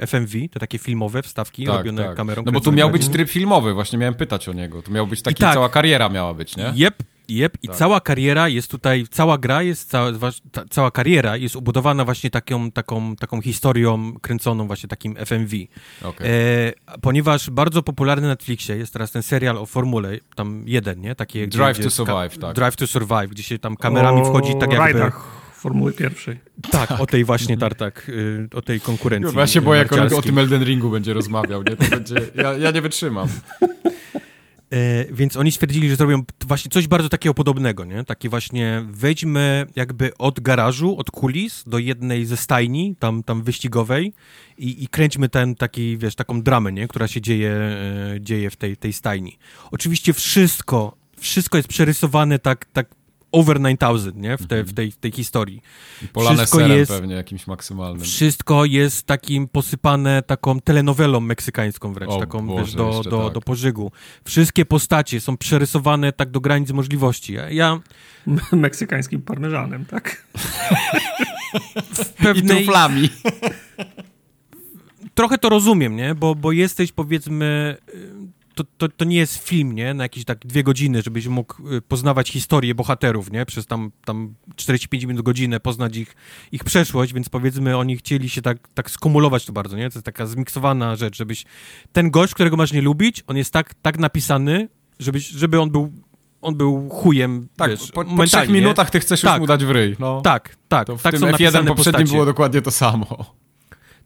e, 0.00 0.06
FMV, 0.06 0.32
te 0.48 0.60
takie 0.60 0.78
filmowe 0.78 1.22
wstawki 1.22 1.66
robione 1.66 2.14
kamerą? 2.16 2.42
No 2.46 2.52
bo 2.52 2.60
tu 2.60 2.72
miał 2.72 2.90
być 2.90 3.08
tryb 3.08 3.28
filmowy, 3.30 3.74
właśnie 3.74 3.98
miałem 3.98 4.14
pytać 4.14 4.48
o 4.48 4.52
niego. 4.52 4.82
Tu 4.82 4.92
miał 4.92 5.06
być 5.06 5.22
taki, 5.22 5.40
tak. 5.42 5.54
cała 5.54 5.68
kariera 5.68 6.08
miała 6.08 6.34
być, 6.34 6.56
nie? 6.56 6.72
Jep, 6.74 6.94
jep. 7.30 7.58
I 7.62 7.68
Tak. 7.68 7.76
cała 7.76 8.00
kariera 8.00 8.48
jest 8.48 8.70
tutaj, 8.70 9.04
cała 9.10 9.38
gra 9.38 9.62
jest, 9.62 9.90
cała, 9.90 10.12
ta, 10.52 10.64
cała 10.70 10.90
kariera 10.90 11.36
jest 11.36 11.56
ubudowana 11.56 12.04
właśnie 12.04 12.30
taką, 12.30 12.70
taką, 12.70 13.16
taką 13.16 13.42
historią 13.42 14.12
kręconą 14.22 14.66
właśnie 14.66 14.88
takim 14.88 15.16
FMV. 15.16 15.56
Okej. 16.02 16.30
E, 16.30 16.72
ponieważ 17.00 17.50
bardzo 17.50 17.82
popularny 17.82 18.22
na 18.22 18.28
Netflixie 18.28 18.76
jest 18.76 18.92
teraz 18.92 19.12
ten 19.12 19.22
serial 19.22 19.58
o 19.58 19.66
formule, 19.66 20.18
tam 20.34 20.62
jeden, 20.66 21.00
nie? 21.00 21.14
Takie, 21.14 21.46
Drive 21.46 21.74
gdzie 21.74 21.84
to 21.84 21.90
Survive, 21.90 22.38
tak. 22.38 22.56
Drive 22.56 22.76
to 22.76 22.86
Survive, 22.86 23.28
gdzie 23.28 23.42
się 23.42 23.58
tam 23.58 23.76
kamerami 23.76 24.24
wchodzi 24.24 24.52
tak 24.52 24.68
O 24.68 24.72
jakby... 24.72 24.76
rajdach 24.78 25.40
Formuły 25.60 25.92
pierwszej. 25.92 26.38
Tak, 26.70 26.90
o 27.00 27.06
tej 27.06 27.24
właśnie 27.24 27.56
tartak, 27.56 28.08
y, 28.08 28.48
o 28.54 28.62
tej 28.62 28.80
konkurencji 28.80 29.38
Ja 29.38 29.46
się 29.46 29.60
boję, 29.60 29.78
jak 29.78 29.92
on 29.92 30.14
o 30.14 30.22
tym 30.22 30.38
Elden 30.38 30.64
Ringu 30.64 30.90
będzie 30.90 31.14
rozmawiał, 31.14 31.62
nie? 31.62 31.76
To 31.76 31.84
będzie... 31.90 32.14
Ja, 32.34 32.52
ja 32.52 32.70
nie 32.70 32.82
wytrzymam. 32.82 33.28
E, 34.70 35.04
więc 35.12 35.36
oni 35.36 35.52
stwierdzili, 35.52 35.90
że 35.90 35.96
zrobią 35.96 36.22
właśnie 36.46 36.70
coś 36.70 36.88
bardzo 36.88 37.08
takiego 37.08 37.34
podobnego, 37.34 37.84
nie? 37.84 38.04
Takie 38.04 38.28
właśnie 38.28 38.84
wejdźmy 38.90 39.66
jakby 39.76 40.16
od 40.18 40.40
garażu, 40.40 40.96
od 40.98 41.10
kulis 41.10 41.64
do 41.66 41.78
jednej 41.78 42.26
ze 42.26 42.36
stajni, 42.36 42.96
tam, 42.98 43.22
tam 43.22 43.42
wyścigowej 43.42 44.12
i, 44.58 44.84
i 44.84 44.88
kręćmy 44.88 45.28
ten 45.28 45.54
taki, 45.54 45.98
wiesz, 45.98 46.14
taką 46.14 46.42
dramę, 46.42 46.72
nie? 46.72 46.88
Która 46.88 47.08
się 47.08 47.20
dzieje, 47.20 47.50
e, 47.50 48.20
dzieje 48.20 48.50
w 48.50 48.56
tej, 48.56 48.76
tej 48.76 48.92
stajni. 48.92 49.38
Oczywiście 49.70 50.12
wszystko, 50.12 50.96
wszystko 51.18 51.56
jest 51.56 51.68
przerysowane 51.68 52.38
tak, 52.38 52.64
tak 52.64 52.99
over 53.32 53.60
9000, 53.60 54.12
nie? 54.14 54.36
W, 54.36 54.46
te, 54.46 54.64
w, 54.64 54.72
tej, 54.74 54.90
w 54.92 54.96
tej 54.96 55.12
historii. 55.12 55.62
I 56.02 56.08
polane 56.08 56.36
Wszystko 56.36 56.58
serem 56.58 56.78
jest- 56.78 56.92
pewnie 56.92 57.14
jakimś 57.14 57.46
maksymalnym. 57.46 58.00
Wszystko 58.00 58.64
jest 58.64 59.06
takim 59.06 59.48
posypane 59.48 60.22
taką 60.22 60.60
telenowelą 60.60 61.20
meksykańską 61.20 61.92
wręcz, 61.92 62.10
O 62.12 62.20
taką 62.20 62.46
Boże, 62.46 62.62
wiesz, 62.64 62.74
do, 62.74 63.02
do, 63.10 63.24
tak. 63.24 63.34
do 63.34 63.40
pożygu. 63.40 63.92
Wszystkie 64.24 64.64
postacie 64.64 65.20
są 65.20 65.36
przerysowane 65.36 66.12
tak 66.12 66.30
do 66.30 66.40
granic 66.40 66.70
możliwości. 66.70 67.32
Ja, 67.32 67.50
ja 67.50 67.80
Meksykańskim 68.52 69.22
parmeżanem, 69.22 69.84
tak? 69.84 70.26
w 71.94 72.20
I 72.20 72.22
pewnej, 72.24 72.56
truflami. 72.56 73.08
trochę 75.14 75.38
to 75.38 75.48
rozumiem, 75.48 75.96
nie? 75.96 76.14
Bo, 76.14 76.34
bo 76.34 76.52
jesteś 76.52 76.92
powiedzmy... 76.92 77.76
To, 78.60 78.88
to, 78.88 78.88
to 78.96 79.04
nie 79.04 79.16
jest 79.16 79.48
film, 79.48 79.72
nie? 79.72 79.94
Na 79.94 80.04
jakieś 80.04 80.24
tak 80.24 80.38
dwie 80.38 80.62
godziny, 80.62 81.02
żebyś 81.02 81.26
mógł 81.26 81.68
y, 81.72 81.82
poznawać 81.82 82.30
historię 82.30 82.74
bohaterów, 82.74 83.30
nie? 83.32 83.46
Przez 83.46 83.66
tam, 83.66 83.92
tam 84.04 84.34
45 84.56 85.04
minut, 85.04 85.22
godzinę, 85.24 85.60
poznać 85.60 85.96
ich, 85.96 86.16
ich 86.52 86.64
przeszłość, 86.64 87.12
więc 87.14 87.28
powiedzmy 87.28 87.76
oni 87.76 87.96
chcieli 87.96 88.28
się 88.28 88.42
tak, 88.42 88.68
tak 88.74 88.90
skumulować 88.90 89.46
to 89.46 89.52
bardzo, 89.52 89.76
nie? 89.76 89.90
To 89.90 89.98
jest 89.98 90.06
taka 90.06 90.26
zmiksowana 90.26 90.96
rzecz, 90.96 91.16
żebyś... 91.16 91.44
Ten 91.92 92.10
gość, 92.10 92.34
którego 92.34 92.56
masz 92.56 92.72
nie 92.72 92.82
lubić, 92.82 93.24
on 93.26 93.36
jest 93.36 93.52
tak, 93.52 93.74
tak 93.74 93.98
napisany, 93.98 94.68
żebyś, 94.98 95.28
żeby 95.28 95.60
on 95.60 95.70
był 95.70 95.92
on 96.42 96.54
był 96.54 96.88
chujem, 96.88 97.48
Tak, 97.56 97.70
wiesz, 97.70 97.90
po, 97.92 98.04
po 98.04 98.24
trzech 98.24 98.48
minutach 98.48 98.90
ty 98.90 99.00
chcesz 99.00 99.22
już 99.22 99.32
Tak. 99.32 99.40
mu 99.40 99.46
dać 99.46 99.64
w 99.64 99.70
ryj. 99.70 99.96
No. 99.98 100.20
Tak, 100.20 100.56
tak. 100.68 100.86
To 100.86 100.96
w 100.96 101.02
tak 101.02 101.12
tym 101.12 101.20
są 101.20 101.26
F1 101.26 101.30
napisane 101.30 101.66
poprzednim 101.66 101.76
postacie. 101.76 102.12
było 102.12 102.24
dokładnie 102.24 102.62
to 102.62 102.70
samo. 102.70 103.34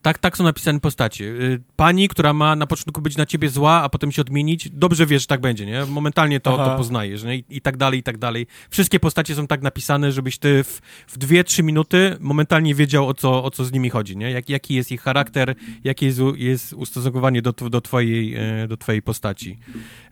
Tak, 0.04 0.18
tak 0.18 0.36
są 0.36 0.44
napisane 0.44 0.80
postacie. 0.80 1.24
Y, 1.24 1.62
Pani, 1.76 2.08
która 2.08 2.32
ma 2.32 2.56
na 2.56 2.66
początku 2.66 3.00
być 3.00 3.16
na 3.16 3.26
ciebie 3.26 3.48
zła, 3.48 3.82
a 3.82 3.88
potem 3.88 4.12
się 4.12 4.22
odmienić, 4.22 4.70
dobrze 4.70 5.06
wiesz, 5.06 5.22
że 5.22 5.26
tak 5.26 5.40
będzie, 5.40 5.66
nie? 5.66 5.84
Momentalnie 5.84 6.40
to, 6.40 6.54
Aha. 6.54 6.70
to 6.70 6.76
poznajesz, 6.76 7.24
nie? 7.24 7.36
I, 7.36 7.44
I 7.48 7.60
tak 7.60 7.76
dalej, 7.76 8.00
i 8.00 8.02
tak 8.02 8.18
dalej. 8.18 8.46
Wszystkie 8.70 9.00
postacie 9.00 9.34
są 9.34 9.46
tak 9.46 9.62
napisane, 9.62 10.12
żebyś 10.12 10.38
ty 10.38 10.64
w, 10.64 10.80
w 11.06 11.18
dwie, 11.18 11.44
trzy 11.44 11.62
minuty 11.62 12.16
momentalnie 12.20 12.74
wiedział, 12.74 13.08
o 13.08 13.14
co, 13.14 13.44
o 13.44 13.50
co 13.50 13.64
z 13.64 13.72
nimi 13.72 13.90
chodzi, 13.90 14.16
nie? 14.16 14.30
Jak, 14.30 14.48
jaki 14.48 14.74
jest 14.74 14.92
ich 14.92 15.02
charakter, 15.02 15.54
jakie 15.84 16.06
jest, 16.06 16.20
jest 16.36 16.72
ustosunkowanie 16.72 17.42
do, 17.42 17.52
do, 17.52 17.80
twojej, 17.80 18.34
e, 18.34 18.68
do 18.68 18.76
twojej 18.76 19.02
postaci. 19.02 19.58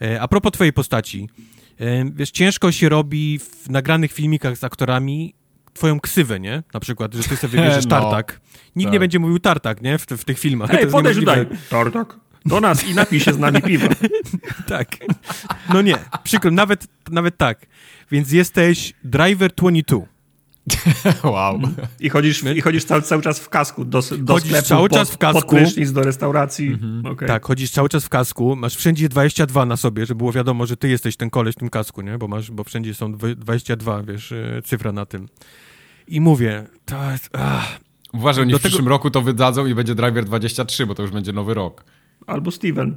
E, 0.03 0.20
A 0.20 0.28
propos 0.28 0.53
twojej 0.53 0.72
postaci, 0.72 1.28
e, 1.80 2.05
wiesz, 2.14 2.30
ciężko 2.30 2.72
się 2.72 2.88
robi 2.88 3.38
w 3.38 3.70
nagranych 3.70 4.12
filmikach 4.12 4.57
z 4.57 4.64
aktorami 4.64 5.34
twoją 5.74 6.00
ksywę, 6.00 6.40
nie? 6.40 6.62
Na 6.74 6.80
przykład, 6.80 7.14
że 7.14 7.22
ty 7.22 7.36
sobie 7.36 7.50
wybierzesz 7.50 7.84
No. 7.90 7.90
tartak. 7.90 8.40
Nikt 8.76 8.86
Tak. 8.86 8.92
nie 8.92 9.00
będzie 9.00 9.18
mówił 9.18 9.38
tartak, 9.38 9.82
nie? 9.82 9.98
W, 9.98 10.06
w 10.06 10.24
tych 10.24 10.38
filmach. 10.38 10.74
Ej, 10.74 10.86
podejdź 10.86 11.18
tutaj, 11.18 11.46
Tortak. 11.70 12.16
Do 12.46 12.60
nas 12.60 12.84
i 12.84 12.94
napij 12.94 13.20
się 13.20 13.32
z 13.32 13.38
nami 13.38 13.62
piwa. 13.62 13.88
Tak. 14.68 14.88
No 15.74 15.82
nie, 15.82 15.94
przykro, 16.24 16.50
nawet, 16.50 16.86
nawet 17.10 17.36
tak. 17.36 17.66
Więc 18.10 18.32
jesteś 18.32 18.92
Driver 19.04 19.52
22. 19.56 20.06
wow. 21.24 21.60
I 22.00 22.08
chodzisz, 22.08 22.42
i 22.56 22.60
chodzisz 22.60 22.84
cały, 22.84 23.02
cały 23.02 23.22
czas 23.22 23.40
w 23.40 23.48
kasku 23.48 23.84
do, 23.84 24.02
do 24.18 24.32
Chodzisz 24.34 24.48
sklepu, 24.50 24.68
cały 24.68 24.88
pod, 24.88 24.98
czas 24.98 25.10
w 25.10 25.18
kasku. 25.18 25.40
pod 25.40 25.50
prysznic, 25.50 25.92
do 25.92 26.02
restauracji. 26.02 26.78
Okej. 27.12 27.28
Tak, 27.28 27.44
chodzisz 27.46 27.70
cały 27.70 27.88
czas 27.88 28.04
w 28.04 28.08
kasku, 28.08 28.56
masz 28.56 28.76
wszędzie 28.76 29.08
22 29.08 29.66
na 29.66 29.76
sobie, 29.76 30.06
żeby 30.06 30.18
było 30.18 30.32
wiadomo, 30.32 30.66
że 30.66 30.76
ty 30.76 30.88
jesteś 30.88 31.16
ten 31.16 31.30
koleś 31.30 31.54
w 31.54 31.58
tym 31.58 31.70
kasku, 31.70 32.02
nie? 32.02 32.18
Bo 32.18 32.28
masz, 32.28 32.50
bo 32.50 32.64
wszędzie 32.64 32.94
są 32.94 33.12
dwa- 33.12 33.34
22, 33.36 34.02
wiesz, 34.02 34.32
e, 34.32 34.62
cyfra 34.64 34.92
na 34.92 35.06
tym. 35.06 35.28
I 36.08 36.20
mówię, 36.20 36.66
to 36.84 37.10
jest, 37.10 37.28
ach, 37.32 37.80
Uważaj, 38.12 38.42
oni 38.42 38.52
w 38.52 38.56
tego- 38.56 38.68
przyszłym 38.68 38.88
roku 38.88 39.10
to 39.10 39.22
wydadzą 39.22 39.66
i 39.66 39.74
będzie 39.74 39.94
Driver 39.94 40.24
23, 40.24 40.86
bo 40.86 40.94
to 40.94 41.02
już 41.02 41.10
będzie 41.12 41.32
nowy 41.32 41.54
rok. 41.54 41.84
Albo 42.26 42.50
Steven. 42.50 42.96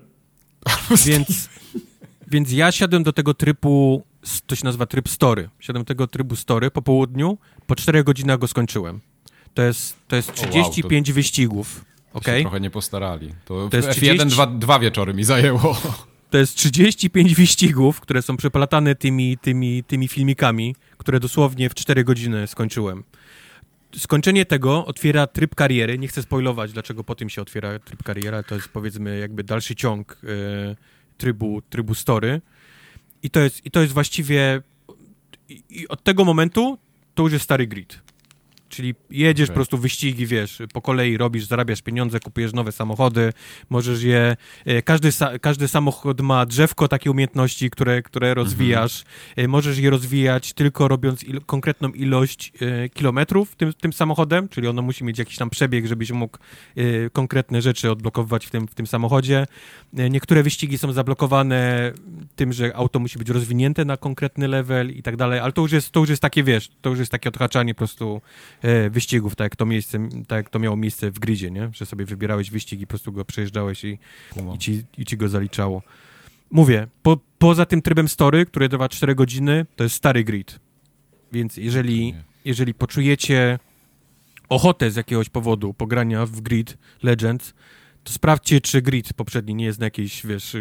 Więc, 1.05 1.49
więc 2.27 2.51
ja 2.51 2.71
siadłem 2.71 3.03
do 3.03 3.13
tego 3.13 3.33
trybu, 3.33 4.03
to 4.45 4.55
się 4.55 4.65
nazywa 4.65 4.85
tryb 4.85 5.09
story. 5.09 5.49
Siadłem 5.59 5.85
tego 5.85 6.07
trybu 6.07 6.35
story 6.35 6.71
po 6.71 6.81
południu, 6.81 7.37
po 7.67 7.75
4 7.75 8.03
godzinach 8.03 8.39
go 8.39 8.47
skończyłem. 8.47 8.99
To 9.53 9.61
jest, 9.61 9.97
to 10.07 10.15
jest 10.15 10.29
O, 10.29 10.33
wow, 10.41 10.49
35 10.49 11.11
wyścigów, 11.11 11.75
To 11.75 11.83
się 11.83 12.13
okej? 12.13 12.41
trochę 12.43 12.59
nie 12.59 12.69
postarali. 12.69 13.33
To, 13.45 13.69
To 13.69 13.77
jest 13.77 13.89
F1 13.89 13.91
30 13.93 14.27
dwa, 14.27 14.47
dwa 14.47 14.79
wieczory 14.79 15.13
mi 15.13 15.23
zajęło. 15.23 15.77
To 16.29 16.37
jest 16.37 16.55
35 16.55 17.35
wyścigów, 17.35 17.99
które 18.01 18.21
są 18.21 18.37
przeplatane 18.37 18.95
tymi, 18.95 19.37
tymi, 19.37 19.83
tymi 19.83 20.07
filmikami, 20.07 20.75
które 20.97 21.19
dosłownie 21.19 21.69
w 21.69 21.73
4 21.73 22.03
godziny 22.03 22.47
skończyłem. 22.47 23.03
Skończenie 23.97 24.45
tego 24.45 24.85
otwiera 24.85 25.27
tryb 25.27 25.55
kariery. 25.55 25.97
Nie 25.97 26.07
chcę 26.07 26.21
spoilować, 26.21 26.71
dlaczego 26.73 27.03
po 27.03 27.15
tym 27.15 27.29
się 27.29 27.41
otwiera 27.41 27.79
tryb 27.79 28.03
kariery, 28.03 28.35
ale 28.35 28.43
to 28.43 28.55
jest 28.55 28.69
powiedzmy 28.69 29.19
jakby 29.19 29.43
dalszy 29.43 29.75
ciąg 29.75 30.17
e, 30.23 30.75
trybu, 31.17 31.61
trybu 31.69 31.95
story. 31.95 32.41
I 33.25 33.29
to 33.29 33.39
jest, 33.39 33.65
I 33.65 33.71
to 33.71 33.81
jest 33.81 33.93
właściwie... 33.93 34.61
I, 35.49 35.63
I 35.69 35.87
od 35.87 36.03
tego 36.03 36.25
momentu 36.25 36.77
to 37.13 37.23
już 37.23 37.33
jest 37.33 37.45
stary 37.45 37.67
grid. 37.67 38.01
Czyli 38.75 38.95
jedziesz 39.09 39.49
Okej. 39.49 39.53
po 39.53 39.57
prostu 39.57 39.77
wyścigi, 39.77 40.25
wiesz, 40.25 40.61
po 40.73 40.81
kolei 40.81 41.17
robisz, 41.17 41.45
zarabiasz 41.45 41.81
pieniądze, 41.81 42.19
kupujesz 42.19 42.53
nowe 42.53 42.71
samochody, 42.71 43.33
możesz 43.69 44.03
je... 44.03 44.37
e, 44.65 44.81
Każdy, 44.81 45.09
sa, 45.11 45.39
każdy 45.39 45.67
samochód 45.67 46.21
ma 46.21 46.45
drzewko 46.45 46.87
takiej 46.87 47.11
umiejętności, 47.11 47.69
które, 47.69 48.01
które 48.01 48.33
rozwijasz. 48.33 49.03
E, 49.35 49.47
Możesz 49.47 49.77
je 49.77 49.89
rozwijać 49.89 50.53
tylko 50.53 50.87
robiąc 50.87 51.23
il, 51.23 51.41
konkretną 51.45 51.89
ilość 51.89 52.53
e, 52.61 52.89
kilometrów 52.89 53.55
tym, 53.55 53.73
tym 53.73 53.93
samochodem, 53.93 54.49
czyli 54.49 54.67
ono 54.67 54.81
musi 54.81 55.03
mieć 55.03 55.19
jakiś 55.19 55.37
tam 55.37 55.49
przebieg, 55.49 55.85
żebyś 55.85 56.11
mógł 56.11 56.37
konkretne 57.13 57.61
rzeczy 57.61 57.91
odblokowywać 57.91 58.45
w 58.45 58.49
tym, 58.49 58.67
w 58.67 58.75
tym 58.75 58.87
samochodzie. 58.87 59.45
Niektóre 59.93 60.43
wyścigi 60.43 60.77
są 60.77 60.91
zablokowane 60.91 61.91
tym, 62.35 62.53
że 62.53 62.75
auto 62.75 62.99
musi 62.99 63.19
być 63.19 63.29
rozwinięte 63.29 63.85
na 63.85 63.97
konkretny 63.97 64.47
level 64.47 64.91
i 64.91 65.03
tak 65.03 65.15
dalej, 65.15 65.39
ale 65.39 65.51
to 65.51 65.61
już 65.61 65.71
jest, 65.71 65.91
to 65.91 65.99
już 65.99 66.09
jest 66.09 66.21
takie, 66.21 66.43
wiesz, 66.43 66.69
to 66.81 66.89
już 66.89 66.99
jest 66.99 67.11
takie 67.11 67.29
odhaczanie 67.29 67.73
po 67.73 67.77
prostu 67.77 68.21
wyścigów, 68.91 69.35
tak 69.35 69.45
jak 69.45 69.55
to 69.55 69.65
miejsce, 69.65 69.99
tak 70.27 70.37
jak 70.37 70.49
to 70.49 70.59
miało 70.59 70.75
miejsce 70.77 71.11
w 71.11 71.19
gridzie, 71.19 71.51
nie? 71.51 71.69
Że 71.73 71.85
sobie 71.85 72.05
wybierałeś 72.05 72.51
wyścig 72.51 72.81
i 72.81 72.87
po 72.87 72.89
prostu 72.89 73.11
go 73.11 73.25
przejeżdżałeś 73.25 73.83
i, 73.83 73.97
i, 74.55 74.57
ci, 74.57 74.83
i 74.97 75.05
ci 75.05 75.17
go 75.17 75.29
zaliczało. 75.29 75.81
Mówię, 76.51 76.87
po, 77.03 77.17
poza 77.37 77.65
tym 77.65 77.81
trybem 77.81 78.07
story, 78.07 78.45
który 78.45 78.69
trwa 78.69 78.89
4 78.89 79.15
godziny, 79.15 79.65
to 79.75 79.83
jest 79.83 79.95
stary 79.95 80.23
grid. 80.23 80.59
Więc 81.31 81.57
jeżeli, 81.57 82.15
jeżeli 82.45 82.73
poczujecie 82.73 83.59
ochotę 84.49 84.91
z 84.91 84.95
jakiegoś 84.95 85.29
powodu 85.29 85.73
pogrania 85.73 86.25
w 86.25 86.41
Grid 86.41 86.77
Legends, 87.03 87.53
to 88.03 88.13
sprawdźcie, 88.13 88.61
czy 88.61 88.81
grid 88.81 89.13
poprzedni 89.13 89.55
nie 89.55 89.65
jest 89.65 89.79
na 89.79 89.85
jakiejś, 89.85 90.25
wiesz, 90.25 90.55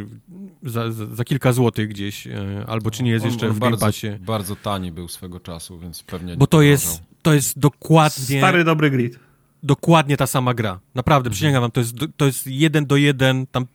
za, 0.63 0.93
za, 0.93 1.07
za 1.07 1.25
kilka 1.25 1.53
złotych 1.53 1.89
gdzieś, 1.89 2.27
e, 2.27 2.65
albo 2.67 2.91
czy 2.91 3.03
nie 3.03 3.11
jest 3.11 3.25
On- 3.25 3.31
jeszcze 3.31 3.47
on 3.49 3.53
w 3.55 3.59
Game 3.59 3.71
bardzo, 3.71 3.87
Passie. 3.87 4.09
bardzo 4.21 4.57
tani 4.57 4.93
był 4.93 5.09
swego 5.09 5.41
czasu, 5.41 5.79
więc 5.79 6.03
pewnie 6.03 6.33
nie 6.33 6.37
Bo 6.39 6.47
to 6.47 6.63
jest, 6.63 7.03
to 7.25 7.35
jest 7.35 7.59
dokładnie, 7.59 8.39
Stary, 8.39 8.65
dobry 8.65 8.91
grid. 8.91 9.19
dokładnie 9.63 10.17
ta 10.17 10.27
sama 10.27 10.55
gra. 10.55 10.81
Naprawdę, 10.95 11.31
przysięgam 11.31 11.61
wam, 11.63 11.71
to 11.71 11.81
jest, 11.81 11.95
to 12.17 12.27
jest 12.27 12.47
jeden 12.47 12.87
do 12.87 12.97
jeden, 12.97 13.47
tam 13.47 13.67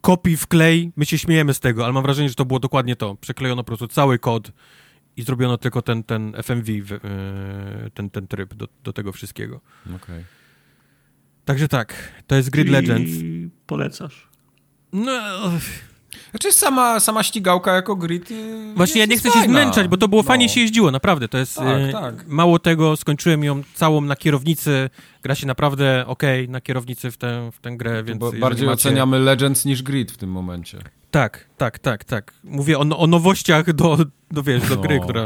kopii 0.00 0.36
w 0.36 0.46
klej, 0.46 0.92
my 0.96 1.06
się 1.06 1.18
śmiejemy 1.18 1.54
z 1.54 1.60
tego, 1.60 1.84
ale 1.84 1.92
mam 1.92 2.02
wrażenie, 2.02 2.28
że 2.28 2.34
to 2.34 2.44
było 2.44 2.60
dokładnie 2.60 2.96
to. 2.96 3.14
Przeklejono 3.16 3.62
po 3.62 3.66
prostu 3.66 3.88
cały 3.88 4.18
kod 4.18 4.52
i 5.16 5.22
zrobiono 5.22 5.58
tylko 5.58 5.82
ten, 5.82 6.02
ten 6.04 6.32
FMV, 6.42 6.72
w- 6.82 6.92
e, 6.92 7.90
ten, 7.94 8.10
ten 8.10 8.26
tryb 8.28 8.54
do, 8.54 8.68
do 8.84 8.92
tego 8.92 9.12
wszystkiego. 9.12 9.60
Okej. 9.96 10.24
Także 11.44 11.68
tak, 11.68 11.94
to 12.26 12.34
jest 12.36 12.50
Grid 12.50 12.66
I 12.68 12.70
Legends. 12.70 13.10
polecasz. 13.66 14.28
No, 14.92 15.12
Znaczy 16.30 16.52
sama, 16.52 17.00
sama 17.00 17.22
ścigałka 17.22 17.74
jako 17.74 17.96
grid 17.96 18.30
y, 18.30 18.72
Właśnie 18.76 19.00
ja 19.00 19.06
nie 19.06 19.16
chcę 19.18 19.28
się 19.28 19.38
fajna. 19.38 19.52
zmęczać, 19.54 19.88
bo 19.88 19.96
to 19.96 20.08
było 20.08 20.22
No. 20.22 20.26
fajnie 20.28 20.48
się 20.48 20.60
jeździło, 20.60 20.90
naprawdę. 20.90 21.28
To 21.28 21.38
jest 21.38 21.54
Tak, 21.56 21.66
e, 21.88 21.92
tak. 21.92 22.28
mało 22.28 22.58
tego, 22.58 22.96
skończyłem 22.96 23.44
ją 23.44 23.62
całą 23.74 24.00
na 24.00 24.16
kierownicy. 24.16 24.90
Gra 25.22 25.34
się 25.34 25.46
naprawdę 25.46 26.04
okej 26.06 26.48
na 26.48 26.60
kierownicy 26.60 27.10
w 27.10 27.16
tę, 27.16 27.50
w 27.52 27.60
tę 27.60 27.76
grę, 27.76 28.02
więc 28.04 28.18
Bo 28.20 28.32
bardziej 28.32 28.66
macie... 28.66 28.88
oceniamy 28.88 29.18
Legends 29.18 29.64
niż 29.64 29.82
grid 29.82 30.12
w 30.12 30.16
tym 30.16 30.30
momencie. 30.30 30.78
Tak, 31.10 31.48
tak, 31.56 31.78
tak, 31.78 32.04
tak. 32.04 32.32
Mówię 32.44 32.78
o, 32.78 32.80
o 32.98 33.06
nowościach 33.06 33.72
do, 33.72 33.98
do, 34.30 34.42
wiesz, 34.42 34.68
do 34.68 34.74
No, 34.76 34.80
gry, 34.82 35.00
która... 35.00 35.22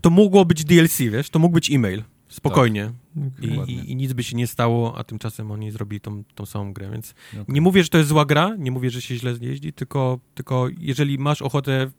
To 0.00 0.10
mogło 0.10 0.44
być 0.44 0.64
DLC, 0.64 0.98
wiesz, 0.98 1.30
to 1.30 1.38
mógł 1.38 1.54
być 1.54 1.70
e-mail. 1.70 2.02
Spokojnie. 2.32 2.92
I, 3.40 3.48
Dokładnie. 3.48 3.74
i, 3.74 3.90
I 3.92 3.96
nic 3.96 4.12
by 4.12 4.22
się 4.22 4.36
nie 4.36 4.46
stało, 4.46 4.98
a 4.98 5.04
tymczasem 5.04 5.50
oni 5.50 5.70
zrobili 5.70 6.00
tą, 6.00 6.24
tą 6.34 6.46
samą 6.46 6.72
grę, 6.72 6.90
więc 6.90 7.14
Okej. 7.32 7.44
nie 7.48 7.60
mówię, 7.60 7.82
że 7.82 7.88
to 7.88 7.98
jest 7.98 8.08
zła 8.10 8.24
gra, 8.24 8.56
nie 8.58 8.70
mówię, 8.70 8.90
że 8.90 9.02
się 9.02 9.16
źle 9.16 9.34
jeździ, 9.40 9.72
tylko, 9.72 10.18
tylko 10.34 10.68
jeżeli 10.78 11.18
masz 11.18 11.42
ochotę, 11.42 11.90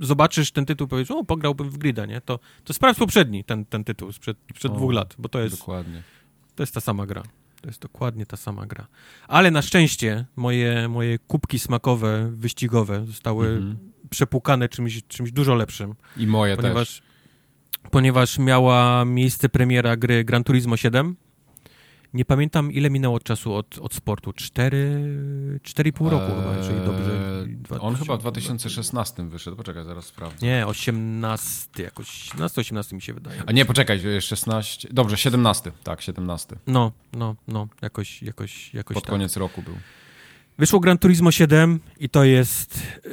zobaczysz 0.00 0.52
ten 0.52 0.66
tytuł 0.66 0.86
i 0.86 0.90
powiesz, 0.90 1.10
o, 1.10 1.24
pograłbym 1.24 1.70
w 1.70 1.78
Grida, 1.78 2.06
nie? 2.06 2.20
To, 2.20 2.38
to 2.64 2.72
sprawdź 2.72 2.98
poprzedni 2.98 3.44
ten, 3.44 3.64
ten 3.64 3.84
tytuł 3.84 4.12
sprzed, 4.12 4.36
sprzed 4.50 4.72
O, 4.72 4.74
dwóch 4.74 4.92
lat, 4.92 5.14
bo 5.18 5.28
to 5.28 5.40
jest, 5.40 5.58
Dokładnie. 5.58 6.02
to 6.54 6.62
jest 6.62 6.74
ta 6.74 6.80
sama 6.80 7.06
gra. 7.06 7.22
To 7.60 7.68
jest 7.68 7.82
dokładnie 7.82 8.26
ta 8.26 8.36
sama 8.36 8.66
gra. 8.66 8.86
Ale 9.28 9.50
na 9.50 9.62
szczęście 9.62 10.26
moje, 10.36 10.88
moje 10.88 11.18
kubki 11.18 11.58
smakowe, 11.58 12.30
wyścigowe 12.34 13.06
zostały 13.06 13.48
Mhm. 13.48 13.78
przepłukane 14.10 14.68
czymś, 14.68 15.02
czymś 15.08 15.32
dużo 15.32 15.54
lepszym, 15.54 15.94
I 16.16 16.26
moje 16.26 16.56
też. 16.56 17.02
Ponieważ, 17.90 18.38
miała 18.38 19.04
miejsce 19.04 19.48
premiera 19.48 19.96
gry 19.96 20.24
Gran 20.24 20.44
Turismo 20.44 20.76
7. 20.76 21.16
Nie 22.14 22.24
pamiętam, 22.24 22.72
ile 22.72 22.90
minęło 22.90 23.20
czasu 23.20 23.54
od, 23.54 23.78
od 23.78 23.94
sportu. 23.94 24.32
Cztery, 24.32 25.00
cztery 25.62 25.92
pół 25.92 26.10
roku 26.10 26.26
chyba, 26.36 26.56
jeżeli 26.56 26.80
dobrze. 26.80 27.40
Eee, 27.46 27.56
Dwa- 27.56 27.80
On 27.80 27.94
chyba 27.96 28.16
w 28.16 28.20
2016 28.20 29.28
wyszedł. 29.28 29.56
Poczekaj, 29.56 29.84
zaraz 29.84 30.04
sprawdzę. 30.06 30.46
Nie, 30.46 30.66
18 30.66 31.82
jakoś, 31.82 32.06
17-18 32.08 32.94
mi 32.94 33.02
się 33.02 33.14
wydaje. 33.14 33.42
A 33.46 33.52
nie, 33.52 33.64
poczekaj, 33.64 34.00
16. 34.20 34.88
Dobrze, 34.92 35.16
17. 35.16 35.72
Tak, 35.84 36.02
17. 36.02 36.56
No, 36.66 36.92
no, 37.12 37.36
no, 37.48 37.68
jakoś, 37.82 38.22
jakoś, 38.22 38.74
jakoś 38.74 38.94
Pod 38.94 39.04
tak. 39.04 39.10
koniec 39.10 39.36
roku 39.36 39.62
był. 39.62 39.74
Wyszło 40.58 40.80
Gran 40.80 40.98
Turismo 40.98 41.30
7 41.30 41.80
i 42.00 42.08
to 42.08 42.24
jest 42.24 42.82
yy, 43.04 43.12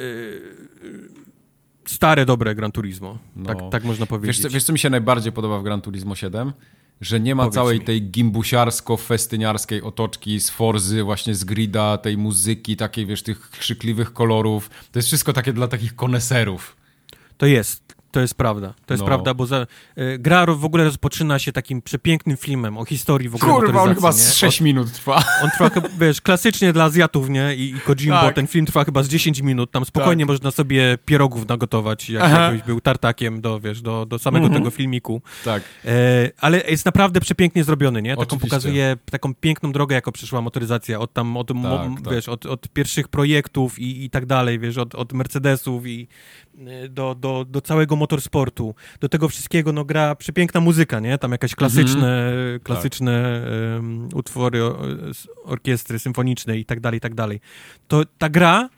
stare, 1.90 2.26
dobre 2.26 2.56
Gran 2.56 2.72
Turismo. 2.72 3.18
No. 3.36 3.46
Tak, 3.46 3.58
tak 3.72 3.84
można 3.84 4.06
powiedzieć. 4.06 4.38
Wiesz 4.38 4.44
co, 4.44 4.50
wiesz, 4.50 4.64
co 4.64 4.74
mi 4.74 4.80
się 4.80 4.90
najbardziej 4.90 5.32
podoba 5.32 5.60
w 5.60 5.64
Gran 5.64 5.82
Turismo 5.82 6.16
7? 6.16 6.54
Że 7.02 7.20
nie 7.20 7.36
ma 7.36 7.44
Powiedz 7.44 7.56
całej 7.56 7.80
mi. 7.80 7.86
tej 7.86 8.12
gimbusiarsko-festyniarskiej 8.12 9.84
otoczki 9.84 10.40
z 10.40 10.50
Forzy, 10.50 11.04
właśnie 11.04 11.36
z 11.36 11.44
grida, 11.44 11.98
tej 11.98 12.18
muzyki, 12.18 12.78
takiej, 12.78 13.06
wiesz, 13.06 13.24
tych 13.24 13.50
krzykliwych 13.50 14.14
kolorów. 14.14 14.70
To 14.92 15.00
jest 15.00 15.08
wszystko 15.08 15.34
takie 15.34 15.54
dla 15.54 15.68
takich 15.68 15.96
koneserów. 15.96 16.76
To 17.38 17.46
jest, 17.46 17.96
to 18.12 18.20
jest 18.20 18.34
prawda. 18.36 18.74
To 18.86 18.94
jest 18.94 19.02
No. 19.02 19.06
prawda, 19.08 19.34
bo 19.34 19.46
za, 19.46 19.68
y, 19.98 20.18
gra 20.20 20.46
ro- 20.46 20.56
w 20.56 20.66
ogóle 20.66 20.84
rozpoczyna 20.84 21.40
się 21.40 21.52
takim 21.52 21.82
przepięknym 21.82 22.38
filmem 22.38 22.78
o 22.78 22.86
historii 22.86 23.30
w 23.30 23.36
ogóle 23.36 23.54
Kurwa, 23.54 23.82
on 23.84 23.96
chyba 23.96 24.12
z 24.12 24.34
6 24.34 24.62
minut 24.62 24.92
trwa. 24.94 25.16
On 25.44 25.50
trwa, 25.52 25.70
chyba, 25.70 25.88
wiesz, 26.00 26.22
klasycznie 26.22 26.74
dla 26.74 26.84
Azjatów, 26.84 27.30
nie? 27.30 27.56
I, 27.56 27.70
i 27.76 27.80
Kojimbo, 27.80 28.22
Tak. 28.22 28.36
ten 28.36 28.48
film 28.48 28.66
trwa 28.66 28.84
chyba 28.84 29.04
z 29.04 29.08
10 29.08 29.42
minut. 29.42 29.72
Tam 29.72 29.86
spokojnie 29.86 30.26
można 30.26 30.52
sobie 30.52 30.98
pierogów 31.06 31.48
nagotować, 31.48 32.10
jak 32.10 32.24
Aha. 32.24 32.40
jakoś 32.42 32.62
był 32.68 32.82
tartakiem 32.82 33.42
do, 33.42 33.60
wiesz, 33.60 33.82
do, 33.82 34.06
do 34.06 34.20
samego 34.20 34.46
Mhm. 34.46 34.64
tego 34.64 34.72
filmiku. 34.72 35.22
Tak. 35.46 35.64
E, 35.86 35.90
ale 36.38 36.62
jest 36.62 36.86
naprawdę 36.86 37.20
przepięknie 37.22 37.64
zrobiony, 37.64 38.02
nie? 38.02 38.10
Taką 38.10 38.22
Oczywiście. 38.22 38.48
pokazuje 38.50 38.98
taką 39.12 39.34
piękną 39.36 39.72
drogę, 39.72 39.96
jako 39.96 40.12
przeszła 40.12 40.42
motoryzacja 40.42 41.00
od 41.00 41.14
tam, 41.14 41.38
od, 41.38 41.48
Tak, 41.48 42.04
tak. 42.04 42.14
wiesz, 42.14 42.30
od, 42.30 42.46
od 42.46 42.68
pierwszych 42.70 43.08
projektów 43.08 43.80
i, 43.80 44.04
i 44.06 44.10
tak 44.10 44.26
dalej, 44.26 44.60
wiesz, 44.60 44.78
od, 44.78 44.96
od 44.96 45.14
Mercedesów 45.14 45.88
i 45.88 46.08
e, 46.49 46.49
do, 46.90 47.16
do, 47.16 47.46
do 47.50 47.62
całego 47.62 47.96
motorsportu. 47.96 48.76
Do 49.00 49.10
tego 49.10 49.30
wszystkiego, 49.30 49.74
no, 49.74 49.86
gra 49.86 50.16
przepiękna 50.16 50.60
muzyka, 50.62 51.00
nie? 51.00 51.18
Tam 51.18 51.32
jakieś 51.32 51.56
klasyczne, 51.56 52.28
Mhm. 52.30 52.60
klasyczne 52.60 53.42
em, 53.78 54.10
utwory 54.14 54.64
o, 54.64 54.78
z 55.14 55.28
orkiestry 55.44 56.00
symfonicznej 56.00 56.60
i 56.60 56.66
tak 56.66 56.80
dalej, 56.80 56.98
i 56.98 57.02
tak 57.02 57.16
dalej. 57.16 57.40
To 57.88 58.02
ta 58.18 58.30
gra, 58.30 58.70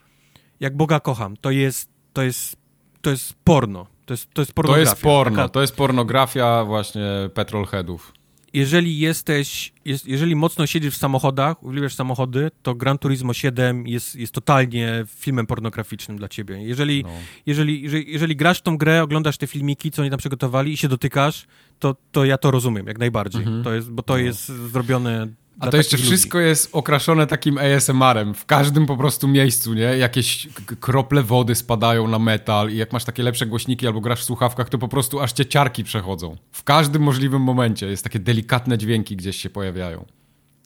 jak 0.60 0.78
Boga 0.78 0.99
kocham, 0.99 1.38
to 1.38 1.52
jest, 1.52 1.90
to 2.14 2.22
jest, 2.22 2.56
to 3.02 3.10
jest 3.10 3.34
porno. 3.44 3.88
To 4.06 4.14
jest, 4.14 4.34
to 4.34 4.41
jest 4.41 4.52
To 4.52 4.56
pornografia. 4.56 4.90
jest 4.90 5.02
porno, 5.02 5.36
Taka- 5.38 5.49
to 5.49 5.62
jest 5.62 5.76
pornografia 5.76 6.64
właśnie 6.66 7.06
petrolheadów. 7.34 8.14
Jeżeli 8.53 8.99
jesteś, 8.99 9.73
jest, 9.86 10.07
jeżeli 10.07 10.36
mocno 10.36 10.68
siedzisz 10.68 10.94
w 10.94 10.98
samochodach, 10.98 11.64
uwielbiasz 11.64 11.95
samochody, 11.95 12.52
to 12.64 12.76
Gran 12.76 12.98
Turismo 12.98 13.34
7 13.34 13.88
jest, 13.88 14.15
jest 14.15 14.34
totalnie 14.34 15.03
filmem 15.07 15.48
pornograficznym 15.48 16.18
dla 16.18 16.28
ciebie. 16.28 16.64
Jeżeli, 16.64 17.03
No. 17.03 17.10
jeżeli, 17.45 17.82
jeżeli, 17.82 18.11
jeżeli 18.11 18.36
grasz 18.36 18.60
w 18.60 18.61
tą 18.61 18.78
grę, 18.78 19.03
oglądasz 19.03 19.38
te 19.38 19.48
filmiki, 19.48 19.91
co 19.91 20.02
oni 20.02 20.11
tam 20.11 20.19
przygotowali 20.19 20.72
i 20.73 20.78
się 20.78 20.88
dotykasz, 20.88 21.45
to, 21.80 21.95
to 22.11 22.26
ja 22.26 22.38
to 22.38 22.52
rozumiem 22.52 22.88
jak 22.88 22.99
najbardziej. 22.99 23.41
Mhm. 23.44 23.64
To 23.64 23.73
jest, 23.73 23.91
bo 23.91 24.03
to 24.03 24.14
No. 24.14 24.19
jest 24.19 24.45
zrobione 24.48 25.28
A 25.60 25.68
to 25.68 25.78
jeszcze 25.78 25.91
takich 25.91 26.06
ludzi. 26.06 26.18
wszystko 26.18 26.40
jest 26.40 26.69
okraszone 26.72 27.28
takim 27.28 27.57
ASMR-em. 27.57 28.34
W 28.34 28.45
każdym 28.45 28.86
po 28.86 28.98
prostu 28.98 29.28
miejscu, 29.28 29.73
nie? 29.73 29.82
Jakieś 29.82 30.48
krople 30.80 31.23
wody 31.23 31.56
spadają 31.56 32.07
na 32.07 32.19
metal 32.19 32.69
i 32.72 32.78
jak 32.78 32.94
masz 32.94 33.03
takie 33.03 33.23
lepsze 33.23 33.45
głośniki 33.45 33.88
albo 33.88 34.02
grasz 34.02 34.22
w 34.22 34.23
słuchawkach, 34.23 34.69
to 34.69 34.78
po 34.78 34.88
prostu 34.88 35.19
aż 35.19 35.34
cię 35.34 35.45
ciarki 35.45 35.84
przechodzą. 35.84 36.38
W 36.52 36.64
każdym 36.64 37.02
możliwym 37.02 37.41
momencie 37.41 37.88
jest 37.88 38.03
takie 38.03 38.19
delikatne 38.19 38.78
dźwięki 38.78 39.15
gdzieś 39.15 39.38
się 39.41 39.49
pojawiają. 39.49 40.06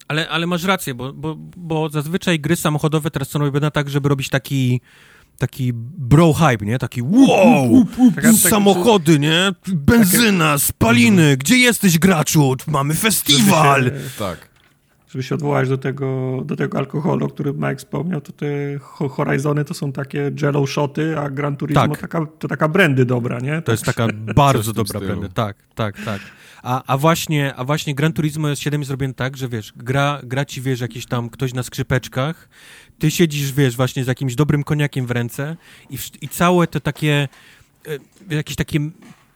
Ale, 0.07 0.29
ale 0.29 0.47
masz 0.47 0.63
rację, 0.63 0.93
bo, 0.93 1.13
bo, 1.13 1.35
bo 1.57 1.89
zazwyczaj 1.89 2.39
gry 2.39 2.55
samochodowe 2.55 3.11
teraz 3.11 3.29
są 3.29 3.39
robione 3.39 3.71
tak, 3.71 3.89
żeby 3.89 4.09
robić 4.09 4.29
taki 4.29 4.81
taki 5.37 5.71
bro 5.97 6.33
hype, 6.33 6.65
nie? 6.65 6.79
Taki 6.79 7.01
wow, 7.01 7.85
Taka- 8.15 8.21
taka- 8.21 8.33
samochody, 8.49 9.19
nie? 9.19 9.51
Benzyna, 9.67 10.57
spaliny, 10.57 11.37
gdzie 11.37 11.57
jesteś 11.57 11.99
graczu? 11.99 12.55
Mamy 12.67 12.93
festiwal! 12.93 13.83
Się, 13.83 13.91
Tak. 14.19 14.54
Żeby 15.15 15.23
się 15.23 15.35
odwołać 15.35 15.69
do 15.69 15.77
tego, 15.77 16.41
do 16.45 16.55
tego 16.55 16.77
alkoholu, 16.77 17.25
o 17.25 17.29
którym 17.29 17.55
Mike 17.55 17.75
wspomniał, 17.75 18.21
to 18.21 18.31
te 18.31 18.45
Ho- 18.81 19.09
Horizony 19.09 19.65
to 19.65 19.73
są 19.73 19.91
takie 19.91 20.31
jello 20.41 20.67
shoty, 20.67 21.19
a 21.19 21.29
Gran 21.29 21.57
Turismo 21.57 21.87
Tak. 21.87 21.97
taka, 21.97 22.25
to 22.39 22.47
taka 22.47 22.67
brandy 22.67 23.05
dobra, 23.05 23.39
nie? 23.39 23.61
To 23.61 23.71
jest 23.71 23.83
taka 23.85 24.05
Coś 24.07 24.15
bardzo 24.35 24.73
dobra 24.73 24.99
brandy. 24.99 25.29
Tak, 25.33 25.57
tak, 25.75 25.95
tak. 26.05 26.21
A, 26.63 26.83
a, 26.87 26.97
właśnie, 26.97 27.55
a 27.55 27.63
właśnie 27.63 27.95
Gran 27.95 28.13
Turismo 28.13 28.55
7 28.55 28.81
jest 28.81 28.87
zrobiony 28.87 29.13
tak, 29.13 29.37
że 29.37 29.49
wiesz, 29.49 29.73
gra, 29.75 30.19
gra 30.23 30.45
ci, 30.45 30.61
wiesz, 30.61 30.79
jakiś 30.81 31.05
tam 31.05 31.29
ktoś 31.29 31.53
na 31.53 31.63
skrzypeczkach, 31.63 32.49
ty 32.99 33.11
siedzisz, 33.11 33.53
wiesz, 33.53 33.75
właśnie 33.75 34.03
z 34.03 34.07
jakimś 34.07 34.35
dobrym 34.35 34.63
koniakiem 34.63 35.05
w 35.05 35.11
ręce 35.11 35.55
i, 35.89 35.97
i 36.21 36.29
całe 36.29 36.67
te 36.67 36.81
takie, 36.81 37.27
e, 38.29 38.35
jakieś 38.35 38.55
takie 38.55 38.79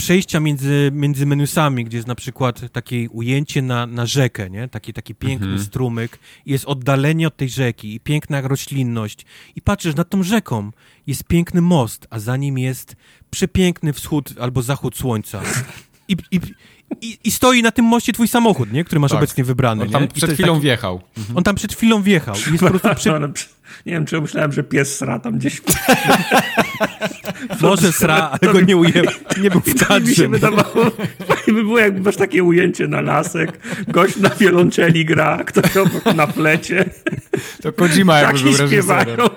przejścia 0.04 0.40
między, 0.40 0.90
między 0.94 1.26
menusami, 1.26 1.86
gdzie 1.86 1.98
jest 1.98 2.08
na 2.08 2.16
przykład 2.16 2.62
takie 2.72 3.10
ujęcie 3.10 3.62
na, 3.62 3.86
na 3.86 4.06
rzekę, 4.06 4.50
nie? 4.50 4.68
Taki, 4.68 4.94
taki 4.94 5.16
piękny 5.16 5.48
Mhm. 5.48 5.64
strumyk, 5.66 6.20
jest 6.46 6.66
oddalenie 6.66 7.28
od 7.28 7.38
tej 7.38 7.50
rzeki 7.50 7.96
i 7.96 8.00
piękna 8.00 8.42
roślinność 8.42 9.26
i 9.56 9.62
patrzysz 9.62 9.96
nad 9.96 10.10
tą 10.10 10.24
rzeką, 10.24 10.72
jest 11.08 11.24
piękny 11.24 11.62
most, 11.62 12.08
a 12.10 12.20
za 12.20 12.38
nim 12.38 12.58
jest 12.58 12.96
przepiękny 13.30 13.94
wschód 13.94 14.34
albo 14.40 14.62
zachód 14.62 14.98
słońca. 14.98 15.42
I, 16.08 16.16
i, 16.32 16.40
i, 17.02 17.18
i 17.24 17.32
stoi 17.32 17.62
na 17.62 17.72
tym 17.72 17.86
moście 17.86 18.14
twój 18.14 18.28
samochód, 18.28 18.72
nie? 18.74 18.84
który 18.84 19.00
masz 19.00 19.12
Tak. 19.12 19.18
obecnie 19.18 19.44
wybrany. 19.44 19.82
On 19.82 19.88
nie? 19.88 19.94
tam 19.94 20.08
to 20.08 20.14
przed 20.14 20.32
chwilą 20.34 20.54
taki- 20.54 20.62
wjechał. 20.64 21.02
On 21.36 21.44
tam 21.44 21.56
przed 21.56 21.74
chwilą 21.74 22.02
wjechał 22.02 22.36
i 22.36 22.52
jest 22.52 22.64
po 22.64 22.70
prostu 22.70 22.96
przy, 23.00 23.12
Ale 23.12 23.30
przy- 23.30 23.48
Nie 23.86 23.92
wiem, 23.94 24.06
czy 24.06 24.22
myślałem, 24.22 24.52
że 24.52 24.64
pies 24.64 24.98
sra 24.98 25.20
tam 25.20 25.38
gdzieś. 25.40 25.62
może 27.61 27.91
sra, 27.91 28.30
ale 28.41 28.53
go 28.53 28.61
nie 28.61 28.78
ujęł, 28.78 29.06
nie 29.41 29.49
był 29.52 29.61
w 29.61 29.68
I 29.68 29.74
to 29.74 29.80
mi 29.80 29.86
kadrze. 29.88 30.16
się 30.16 30.28
wydawało, 30.28 30.91
by 31.48 31.53
było, 31.53 31.80
jakby 31.80 32.02
masz 32.02 32.16
takie 32.16 32.44
ujęcie 32.44 32.88
na 32.88 33.02
lasek, 33.02 33.60
gość 33.88 34.16
na 34.16 34.30
wiolonczeli 34.30 35.06
gra, 35.06 35.44
ktoś 35.45 35.78
obok 35.78 36.06
na 36.16 36.28
flecie, 36.28 36.86
To 37.61 37.74
Kojima 37.74 38.20
jakby 38.20 38.34
taki 38.34 38.44
był 38.44 38.52
reżyserem. 38.57 38.70
śpiewają. 39.06 39.30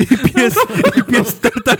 I 0.00 0.06
pies, 0.06 0.54
i 0.96 1.02
pies 1.12 1.40
tar- 1.40 1.62
tak, 1.64 1.78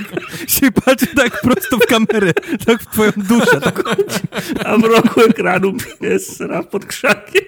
się 0.49 0.73
patrzy 0.73 1.07
tak 1.07 1.40
prosto 1.40 1.78
w 1.78 1.86
kamerę, 1.86 2.32
tak 2.66 2.82
w 2.82 2.86
twoją 2.86 3.11
duszę. 3.16 3.61
Tak. 3.61 3.82
A 4.65 4.78
w 4.78 4.85
roku 4.85 5.20
ekranu 5.20 5.73
pies 6.01 6.36
sra 6.36 6.62
pod 6.62 6.85
krzakiem. 6.86 7.43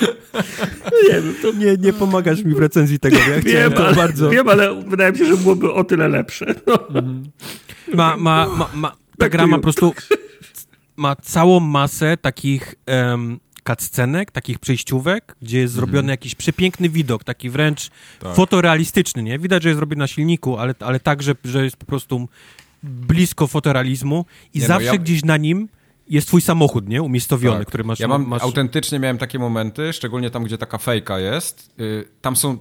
Nie 1.08 1.22
wiem, 1.22 1.34
to... 1.42 1.52
Nie, 1.52 1.76
nie 1.76 1.92
pomagasz 1.92 2.42
mi 2.42 2.54
w 2.54 2.58
recenzji 2.58 2.98
tego, 2.98 3.16
ja 3.16 3.40
wiem, 3.40 3.72
to 3.72 3.86
ale, 3.86 3.96
bardzo... 3.96 4.30
Wiem, 4.30 4.48
ale 4.48 4.82
wydaje 4.82 5.12
mi 5.12 5.18
się, 5.18 5.26
że 5.26 5.36
byłoby 5.36 5.72
o 5.72 5.84
tyle 5.84 6.08
lepsze. 6.08 6.54
No. 6.66 6.78
Ma, 7.94 8.16
ma, 8.16 8.48
ma, 8.48 8.68
ma, 8.74 8.96
ta 9.18 9.28
gra 9.28 9.46
ma 9.46 9.56
po 9.56 9.62
prostu 9.62 9.94
ma 10.96 11.16
całą 11.16 11.60
masę 11.60 12.16
takich 12.16 12.74
um, 12.86 13.40
cutscenek, 13.68 14.30
takich 14.30 14.58
przejściówek, 14.58 15.36
gdzie 15.42 15.58
jest 15.58 15.74
zrobiony 15.74 15.98
mm. 15.98 16.10
jakiś 16.10 16.34
przepiękny 16.34 16.88
widok, 16.88 17.24
taki 17.24 17.50
wręcz 17.50 17.90
tak. 18.18 18.34
fotorealistyczny, 18.34 19.22
nie? 19.22 19.38
Widać, 19.38 19.62
że 19.62 19.68
jest 19.68 19.78
zrobiony 19.78 19.98
na 19.98 20.06
silniku, 20.06 20.58
ale, 20.58 20.74
ale 20.80 21.00
tak, 21.00 21.22
że, 21.22 21.34
że 21.44 21.64
jest 21.64 21.76
po 21.76 21.86
prostu 21.86 22.28
blisko 22.82 23.46
fotorealizmu 23.46 24.24
i 24.54 24.58
nie 24.58 24.62
no, 24.62 24.68
zawsze 24.68 24.86
no, 24.86 24.92
ja... 24.92 24.98
gdzieś 24.98 25.24
na 25.24 25.36
nim 25.36 25.68
jest 26.08 26.26
twój 26.26 26.40
samochód, 26.40 26.88
nie? 26.88 27.02
Umiejscowiony, 27.02 27.58
tak. 27.58 27.68
który 27.68 27.84
masz... 27.84 28.00
Ja 28.00 28.08
mam, 28.08 28.26
masz... 28.26 28.42
autentycznie 28.42 28.98
miałem 28.98 29.18
takie 29.18 29.38
momenty, 29.38 29.92
szczególnie 29.92 30.30
tam, 30.30 30.44
gdzie 30.44 30.58
taka 30.58 30.78
fejka 30.78 31.18
jest. 31.18 31.78
Yy, 31.78 32.08
tam 32.20 32.36
są 32.36 32.58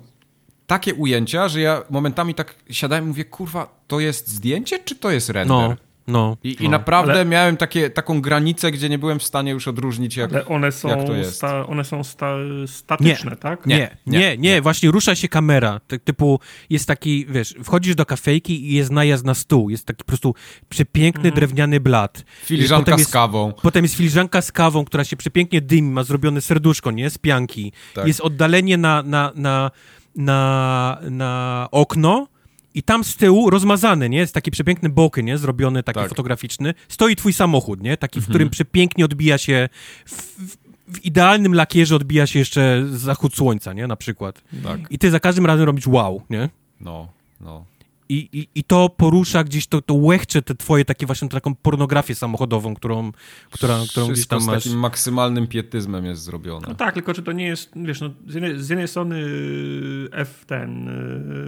takie 0.67 0.93
ujęcia, 0.93 1.47
że 1.47 1.61
ja 1.61 1.83
momentami 1.89 2.35
tak 2.35 2.55
siadałem 2.69 3.05
i 3.05 3.07
mówię, 3.07 3.25
kurwa, 3.25 3.83
to 3.87 3.99
jest 3.99 4.27
zdjęcie, 4.27 4.79
czy 4.79 4.95
to 4.95 5.11
jest 5.11 5.29
render? 5.29 5.69
No. 5.69 5.75
No, 6.07 6.37
I, 6.43 6.55
no. 6.59 6.65
i 6.65 6.69
naprawdę 6.69 7.13
ale... 7.13 7.25
miałem 7.25 7.57
takie, 7.57 7.89
taką 7.89 8.21
granicę, 8.21 8.71
gdzie 8.71 8.89
nie 8.89 8.97
byłem 8.99 9.19
w 9.19 9.23
stanie 9.23 9.51
już 9.51 9.67
odróżnić, 9.67 10.17
jak, 10.17 10.33
ale 10.33 10.45
one 10.45 10.71
są 10.71 10.89
jak 10.89 11.05
to 11.05 11.15
jest. 11.15 11.35
Sta, 11.35 11.67
one 11.67 11.83
są 11.83 12.03
sta, 12.03 12.35
statyczne, 12.67 13.31
nie. 13.31 13.37
tak? 13.37 13.65
Nie 13.65 13.77
nie, 13.77 13.97
nie, 14.07 14.19
nie, 14.19 14.37
nie, 14.37 14.61
właśnie 14.61 14.91
rusza 14.91 15.15
się 15.15 15.27
kamera. 15.27 15.79
typu 16.03 16.39
jest 16.69 16.87
taki, 16.87 17.25
wiesz, 17.29 17.55
wchodzisz 17.63 17.95
do 17.95 18.05
kafejki 18.05 18.71
i 18.71 18.75
jest 18.75 18.91
najazd 18.91 19.25
na 19.25 19.33
stół. 19.33 19.69
Jest 19.69 19.85
taki 19.85 19.97
po 19.97 20.05
prostu 20.05 20.35
przepiękny, 20.69 21.29
mhm. 21.29 21.35
drewniany 21.35 21.79
blat. 21.79 22.23
Filiżanka 22.43 22.91
potem 22.91 23.05
z 23.05 23.11
kawą. 23.11 23.53
potem 23.61 23.85
jest 23.85 23.95
filiżanka 23.95 24.41
z 24.41 24.51
kawą, 24.51 24.85
która 24.85 25.03
się 25.03 25.17
przepięknie 25.17 25.61
dymi, 25.61 25.91
ma 25.91 26.03
zrobione 26.03 26.41
serduszko, 26.41 26.91
nie? 26.91 27.09
Z 27.09 27.17
pianki. 27.17 27.71
Tak. 27.93 28.07
Jest 28.07 28.21
oddalenie 28.21 28.77
na, 28.77 29.03
na, 29.03 29.31
na, 29.35 29.71
na, 30.15 30.99
na 31.09 31.67
okno, 31.71 32.27
i 32.75 32.83
tam 32.83 33.03
z 33.03 33.15
tyłu 33.15 33.49
rozmazany, 33.49 34.09
nie? 34.09 34.17
Jest 34.17 34.33
taki 34.33 34.51
przepiękny 34.51 34.89
boky, 34.89 35.23
nie? 35.23 35.37
Zrobiony 35.37 35.83
taki 35.83 35.99
tak. 35.99 36.09
fotograficzny. 36.09 36.73
Stoi 36.89 37.15
twój 37.15 37.33
samochód, 37.33 37.81
nie? 37.81 37.97
Taki, 37.97 38.19
w 38.19 38.23
mhm. 38.23 38.31
którym 38.31 38.49
przepięknie 38.49 39.05
odbija 39.05 39.37
się 39.37 39.69
w, 40.05 40.11
w, 40.11 40.57
w, 40.93 41.05
idealnym 41.05 41.53
lakierze 41.53 41.95
odbija 41.95 42.27
się 42.27 42.39
jeszcze 42.39 42.85
zachód 42.91 43.35
słońca, 43.35 43.73
nie? 43.73 43.87
Na 43.87 43.95
przykład. 43.95 44.41
Tak. 44.63 44.79
I 44.89 44.99
ty 44.99 45.11
za 45.11 45.19
każdym 45.19 45.45
razem 45.45 45.65
robisz 45.65 45.87
wow, 45.87 46.21
nie? 46.29 46.49
No, 46.81 47.07
no. 47.41 47.65
I, 48.09 48.29
i, 48.33 48.47
I 48.55 48.63
to 48.63 48.89
porusza 48.89 49.43
gdzieś, 49.43 49.67
to, 49.67 49.81
to 49.81 49.93
łechcze 49.93 50.41
te 50.41 50.55
twoje 50.55 50.85
takie 50.85 51.05
właśnie 51.05 51.29
taką 51.29 51.55
pornografię 51.55 52.15
samochodową, 52.15 52.75
którą, 52.75 53.11
która, 53.51 53.79
którą 53.89 54.07
gdzieś 54.07 54.27
tam 54.27 54.41
z 54.41 54.45
masz. 54.45 54.63
takim 54.63 54.79
maksymalnym 54.79 55.47
pietyzmem 55.47 56.05
jest 56.05 56.21
zrobione. 56.21 56.67
No 56.67 56.75
tak, 56.75 56.93
tylko 56.93 57.13
czy 57.13 57.23
to 57.23 57.31
nie 57.31 57.45
jest, 57.45 57.71
wiesz, 57.75 58.01
no, 58.01 58.09
z, 58.27 58.33
jednej, 58.33 58.63
z 58.63 58.69
jednej 58.69 58.87
strony 58.87 59.15
y, 59.15 60.09
F 60.11 60.45
ten 60.47 60.89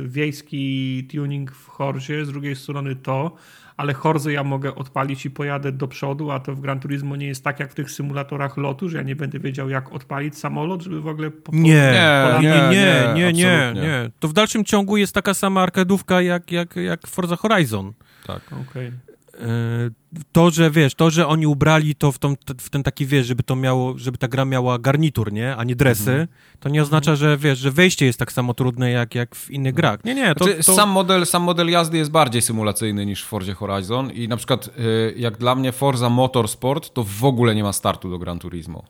y, 0.05 0.07
wiejski 0.07 1.07
tuning 1.11 1.51
w 1.51 1.67
Horzie, 1.67 2.25
z 2.25 2.29
drugiej 2.29 2.55
strony 2.55 2.95
to, 2.95 3.35
ale 3.77 3.93
Horzę 3.93 4.33
ja 4.33 4.43
mogę 4.43 4.75
odpalić 4.75 5.25
i 5.25 5.31
pojadę 5.31 5.71
do 5.71 5.87
przodu, 5.87 6.31
a 6.31 6.39
to 6.39 6.55
w 6.55 6.61
Gran 6.61 6.79
Turismo 6.79 7.15
nie 7.15 7.27
jest 7.27 7.43
tak 7.43 7.59
jak 7.59 7.71
w 7.71 7.75
tych 7.75 7.91
symulatorach 7.91 8.57
lotu, 8.57 8.89
że 8.89 8.97
ja 8.97 9.03
nie 9.03 9.15
będę 9.15 9.39
wiedział 9.39 9.69
jak 9.69 9.93
odpalić 9.93 10.37
samolot, 10.37 10.81
żeby 10.81 11.01
w 11.01 11.07
ogóle... 11.07 11.31
Po, 11.31 11.51
nie, 11.51 11.93
nie, 12.41 12.41
nie, 12.41 12.71
nie, 12.71 13.13
nie, 13.15 13.33
nie, 13.33 13.73
nie. 13.81 14.09
To 14.19 14.27
w 14.27 14.33
dalszym 14.33 14.65
ciągu 14.65 14.97
jest 14.97 15.13
taka 15.13 15.33
sama 15.33 15.61
arkadówka 15.61 16.21
jak, 16.21 16.51
jak, 16.51 16.75
jak 16.75 17.07
Forza 17.07 17.35
Horizon. 17.35 17.93
Tak. 18.27 18.41
Okej. 18.69 18.87
Okay. 18.87 19.91
To, 20.31 20.51
że 20.51 20.71
wiesz, 20.71 20.95
to, 20.95 21.09
że 21.09 21.27
oni 21.27 21.47
ubrali 21.47 21.95
to 21.95 22.11
w, 22.11 22.19
tą, 22.19 22.35
w 22.59 22.69
ten 22.69 22.83
taki, 22.83 23.05
wiesz, 23.05 23.27
żeby 23.27 23.43
to 23.43 23.55
miało, 23.55 23.97
żeby 23.97 24.17
ta 24.17 24.27
gra 24.27 24.45
miała 24.45 24.79
garnitur, 24.79 25.33
nie, 25.33 25.55
a 25.55 25.63
nie 25.63 25.75
dresy, 25.75 26.11
mhm. 26.11 26.27
to 26.59 26.69
nie 26.69 26.81
oznacza, 26.81 27.15
że 27.15 27.37
wiesz, 27.37 27.59
że 27.59 27.71
wejście 27.71 28.05
jest 28.05 28.19
tak 28.19 28.31
samo 28.31 28.53
trudne 28.53 28.91
jak, 28.91 29.15
jak 29.15 29.35
w 29.35 29.51
innych 29.51 29.73
no. 29.73 29.77
grach. 29.77 30.03
Nie, 30.03 30.15
nie, 30.15 30.35
to, 30.35 30.45
znaczy, 30.45 30.63
to... 30.63 30.75
Sam, 30.75 30.89
model, 30.89 31.25
sam 31.25 31.43
model 31.43 31.69
jazdy 31.69 31.97
jest 31.97 32.11
bardziej 32.11 32.41
symulacyjny 32.41 33.05
niż 33.05 33.23
w 33.23 33.27
Forzie 33.27 33.53
Horizon 33.53 34.11
i 34.11 34.27
na 34.27 34.37
przykład 34.37 34.67
y, 34.67 35.13
jak 35.17 35.37
dla 35.37 35.55
mnie 35.55 35.71
Forza 35.71 36.09
Motorsport 36.09 36.93
to 36.93 37.03
w 37.03 37.23
ogóle 37.23 37.55
nie 37.55 37.63
ma 37.63 37.73
startu 37.73 38.09
do 38.09 38.19
Gran 38.19 38.39
Turismo. 38.39 38.83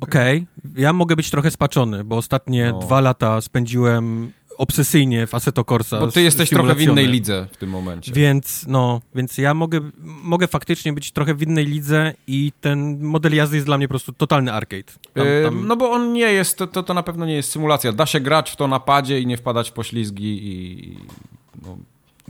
Okej, 0.00 0.46
okay. 0.58 0.82
ja 0.82 0.92
mogę 0.92 1.16
być 1.16 1.30
trochę 1.30 1.50
spaczony, 1.50 2.04
bo 2.04 2.16
ostatnie 2.16 2.72
no. 2.72 2.78
dwa 2.78 3.00
lata 3.00 3.40
spędziłem 3.40 4.32
obsesyjnie 4.56 5.26
w 5.26 5.34
Assetto 5.34 5.64
Corsa. 5.64 6.00
Bo 6.00 6.06
ty 6.06 6.22
jesteś 6.22 6.50
trochę 6.50 6.74
w 6.74 6.80
innej 6.80 7.06
lidze 7.06 7.46
w 7.52 7.56
tym 7.56 7.70
momencie. 7.70 8.12
Więc, 8.12 8.64
no, 8.68 9.00
więc 9.14 9.38
ja 9.38 9.54
mogę, 9.54 9.80
mogę 10.02 10.48
faktycznie 10.48 10.92
być 10.92 11.12
trochę 11.12 11.34
w 11.34 11.42
innej 11.42 11.66
lidze 11.66 12.14
i 12.26 12.52
ten 12.60 13.04
model 13.04 13.34
jazdy 13.34 13.56
jest 13.56 13.66
dla 13.66 13.78
mnie 13.78 13.88
po 13.88 13.92
prostu 13.92 14.12
totalny 14.12 14.52
arcade. 14.52 14.92
Tam, 15.14 15.26
tam... 15.44 15.66
no 15.66 15.76
bo 15.76 15.90
on 15.90 16.12
nie 16.12 16.32
jest, 16.32 16.58
to, 16.58 16.82
to 16.82 16.94
na 16.94 17.02
pewno 17.02 17.26
nie 17.26 17.34
jest 17.34 17.50
symulacja. 17.50 17.92
Da 17.92 18.06
się 18.06 18.20
grać 18.20 18.50
w 18.50 18.56
to 18.56 18.68
na 18.68 18.80
padzie 18.80 19.20
i 19.20 19.26
nie 19.26 19.36
wpadać 19.36 19.70
w 19.70 19.72
poślizgi 19.72 20.40
i... 20.46 20.96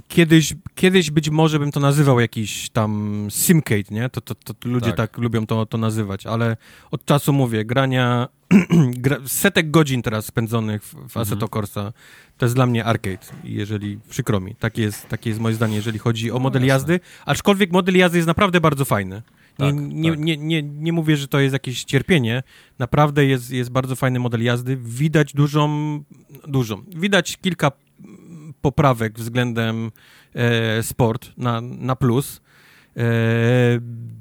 Kiedyś, 0.08 0.54
kiedyś 0.74 1.10
być 1.10 1.30
może 1.30 1.58
bym 1.58 1.72
to 1.72 1.80
nazywał 1.80 2.20
jakiś 2.20 2.70
tam 2.70 3.26
simcade, 3.30 3.84
nie? 3.90 4.08
To, 4.08 4.20
to, 4.20 4.34
to 4.34 4.54
ludzie 4.64 4.92
tak, 4.92 4.96
tak 4.96 5.18
lubią 5.18 5.46
to, 5.46 5.66
to 5.66 5.78
nazywać, 5.78 6.26
ale 6.26 6.56
od 6.90 7.04
czasu 7.04 7.32
mówię, 7.32 7.64
grania 7.64 8.28
setek 9.26 9.70
godzin 9.70 10.02
teraz 10.02 10.26
spędzonych 10.26 10.84
w, 10.84 10.92
w 10.92 10.94
mhm. 10.94 11.22
Assetto 11.22 11.48
Corsa, 11.48 11.92
to 12.38 12.46
jest 12.46 12.54
dla 12.54 12.66
mnie 12.66 12.84
arcade, 12.84 13.26
jeżeli 13.44 13.98
przykro 14.08 14.40
mi. 14.40 14.54
Takie 14.54 14.82
jest, 14.82 15.08
takie 15.08 15.30
jest 15.30 15.40
moje 15.40 15.54
zdanie, 15.54 15.76
jeżeli 15.76 15.98
chodzi 15.98 16.30
o 16.30 16.38
model 16.38 16.62
no, 16.62 16.68
jazdy, 16.68 17.00
aczkolwiek 17.26 17.72
model 17.72 17.96
jazdy 17.96 18.18
jest 18.18 18.26
naprawdę 18.26 18.60
bardzo 18.60 18.84
fajny. 18.84 19.22
Nie, 19.58 19.66
tak, 19.66 19.74
nie, 19.78 20.10
tak. 20.10 20.20
Nie, 20.20 20.36
nie, 20.36 20.62
nie, 20.62 20.92
mówię, 20.92 21.16
że 21.16 21.28
to 21.28 21.40
jest 21.40 21.52
jakieś 21.52 21.84
cierpienie. 21.84 22.42
Naprawdę 22.78 23.24
jest, 23.24 23.50
jest 23.50 23.70
bardzo 23.70 23.96
fajny 23.96 24.18
model 24.18 24.42
jazdy. 24.42 24.76
Widać 24.76 25.32
dużą, 25.32 25.68
dużą. 26.48 26.82
Widać 26.96 27.36
kilka 27.36 27.72
poprawek 28.64 29.18
względem 29.18 29.92
e, 30.34 30.82
sport 30.82 31.32
na, 31.36 31.60
na 31.60 31.96
plus. 31.96 32.40
E, 32.96 33.02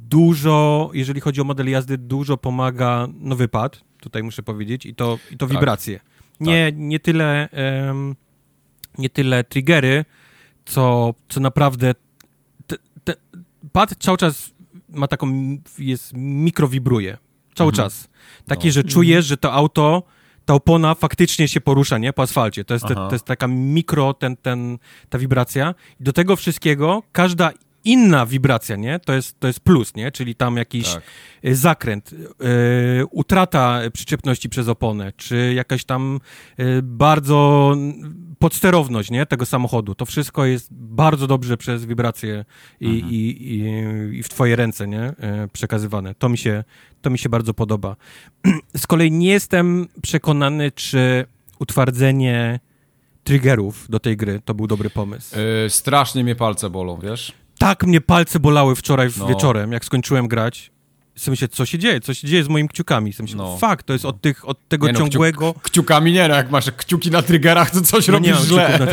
dużo, 0.10 0.90
jeżeli 0.94 1.22
chodzi 1.22 1.41
o 1.41 1.44
model 1.44 1.70
jazdy, 1.70 1.98
dużo 1.98 2.38
pomaga 2.38 3.07
nowy 3.20 3.48
pad, 3.48 3.82
tutaj 3.99 4.24
muszę 4.24 4.44
powiedzieć, 4.44 4.86
i 4.86 4.95
to, 4.95 5.20
i 5.32 5.38
to 5.38 5.48
tak. 5.48 5.56
wibracje. 5.56 5.99
Nie, 6.40 6.65
tak. 6.65 6.76
nie 6.78 6.99
tyle 6.99 7.49
nie 8.98 9.10
tyle 9.10 9.44
triggery, 9.44 10.06
co, 10.65 11.14
co 11.30 11.40
naprawdę 11.40 11.95
te, 12.68 12.76
te, 13.03 13.14
pad 13.72 13.95
cały 13.99 14.18
czas 14.18 14.52
ma 14.90 15.07
taką, 15.07 15.57
jest 15.80 16.11
mikrowibruje. 16.15 17.18
Cały 17.56 17.70
mhm. 17.70 17.86
czas. 17.86 18.10
Takie, 18.48 18.68
no. 18.68 18.72
że 18.74 18.84
czujesz, 18.84 19.26
że 19.26 19.38
to 19.38 19.53
auto 19.53 20.03
ta 20.45 20.53
opona 20.53 20.95
faktycznie 20.95 21.48
się 21.48 21.61
porusza, 21.61 21.98
nie? 21.98 22.14
Po 22.14 22.22
asfalcie. 22.22 22.65
To 22.65 22.74
jest, 22.74 22.86
te, 22.88 22.95
to 22.95 23.10
jest 23.11 23.26
taka 23.26 23.48
mikro, 23.48 24.14
ten, 24.14 24.38
ten, 24.38 24.78
ta 25.10 25.18
wibracja. 25.18 25.76
I 25.99 26.03
do 26.03 26.14
tego 26.14 26.36
wszystkiego 26.36 27.03
każda 27.11 27.52
inna 27.86 28.26
wibracja, 28.26 28.76
nie? 28.76 28.99
To 28.99 29.14
jest, 29.14 29.40
to 29.40 29.48
jest 29.48 29.60
plus, 29.60 29.95
nie? 29.95 30.11
Czyli 30.11 30.36
tam 30.36 30.57
jakiś 30.57 30.94
tak. 30.94 31.03
Y, 31.45 31.56
zakręt, 31.56 32.11
yy, 32.11 32.20
utrata 33.11 33.82
przyczepności 33.94 34.49
przez 34.49 34.68
oponę, 34.68 35.14
czy 35.18 35.53
jakaś 35.56 35.86
tam 35.86 36.20
yy, 36.57 36.82
bardzo 36.84 37.76
podsterowność, 38.44 39.11
nie? 39.11 39.26
Tego 39.26 39.45
samochodu. 39.45 39.95
To 39.95 40.06
wszystko 40.06 40.45
jest 40.45 40.68
bardzo 40.72 41.28
dobrze 41.28 41.57
przez 41.57 41.86
wibracje 41.86 42.45
i, 42.80 42.86
mhm. 42.86 43.11
i, 43.11 43.15
i, 43.15 44.18
i, 44.20 44.24
w 44.24 44.30
twoje 44.30 44.56
ręce, 44.56 44.88
nie? 44.88 44.98
Yy, 44.98 45.48
przekazywane. 45.53 46.15
To 46.15 46.30
mi, 46.30 46.38
się, 46.38 46.64
to 47.02 47.10
mi 47.10 47.18
się 47.20 47.30
bardzo 47.30 47.53
podoba. 47.53 47.95
Z 48.78 48.88
kolei 48.88 49.11
nie 49.11 49.30
jestem 49.30 49.88
przekonany, 50.02 50.72
czy 50.72 51.26
utwardzenie 51.60 52.60
triggerów 53.24 53.86
do 53.90 53.99
tej 53.99 54.18
gry 54.18 54.41
to 54.45 54.53
był 54.53 54.68
dobry 54.68 54.90
pomysł. 54.90 55.36
Yy, 55.64 55.70
strasznie 55.70 56.24
mnie 56.24 56.36
palce 56.36 56.70
bolą, 56.70 56.99
wiesz? 57.03 57.34
tak 57.57 57.84
mnie 57.84 58.02
palce 58.02 58.40
bolały 58.40 58.76
wczoraj 58.76 59.10
no. 59.18 59.28
wieczorem, 59.28 59.72
jak 59.72 59.86
skończyłem 59.86 60.28
grać. 60.28 60.72
W 61.15 61.22
sensie, 61.22 61.48
co 61.48 61.65
się 61.65 61.80
dzieje? 61.80 62.02
Co 62.02 62.14
się 62.14 62.27
dzieje 62.27 62.44
z 62.44 62.48
moimi 62.49 62.69
kciukami? 62.69 63.14
W 63.14 63.15
sensie, 63.15 63.35
no. 63.35 63.57
fuck, 63.57 63.84
to 63.84 63.94
jest 63.94 64.06
od, 64.06 64.22
tych, 64.22 64.48
od 64.48 64.68
tego 64.68 64.88
nie, 64.88 64.94
no, 64.94 64.99
ciągłego... 64.99 65.53
Kciuk, 65.53 65.64
kciukami 65.64 66.14
nie, 66.14 66.27
no 66.27 66.35
jak 66.35 66.52
masz 66.52 66.72
kciuki 66.72 67.11
na 67.11 67.22
triggerach, 67.22 67.72
to 67.72 67.81
coś 67.81 68.07
no, 68.07 68.14
robisz 68.14 68.40
nie 68.40 68.45
źle. 68.45 68.90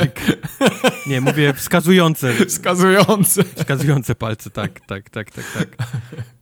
nie, 1.07 1.21
mówię 1.21 1.53
wskazujące. 1.53 2.35
Wskazujące. 2.49 3.45
Wskazujące 3.45 4.15
palce, 4.15 4.51
tak, 4.51 4.81
tak, 4.81 5.11
tak, 5.11 5.31
tak, 5.31 5.45
tak. 5.59 5.89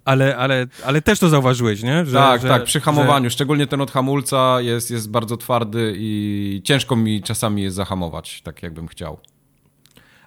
Ale, 0.05 0.37
ale, 0.37 0.67
ale 0.85 1.03
też 1.03 1.19
to 1.19 1.29
zauważyłeś, 1.29 1.83
nie? 1.83 2.07
Że, 2.07 2.13
tak, 2.13 2.43
że, 2.43 2.49
tak, 2.49 2.65
przy 2.65 2.81
hamowaniu. 2.81 3.31
Że... 3.31 3.35
Szczególnie 3.35 3.67
ten 3.67 3.81
od 3.81 3.91
hamulca 3.91 4.61
jest, 4.61 4.91
jest 4.91 5.11
bardzo 5.11 5.37
twardy 5.37 5.95
i 5.97 6.61
ciężko 6.65 6.97
mi 6.97 7.23
czasami 7.23 7.63
jest 7.63 7.77
zahamować, 7.77 8.43
tak 8.43 8.63
jakbym 8.63 8.89
chciał. 8.89 9.19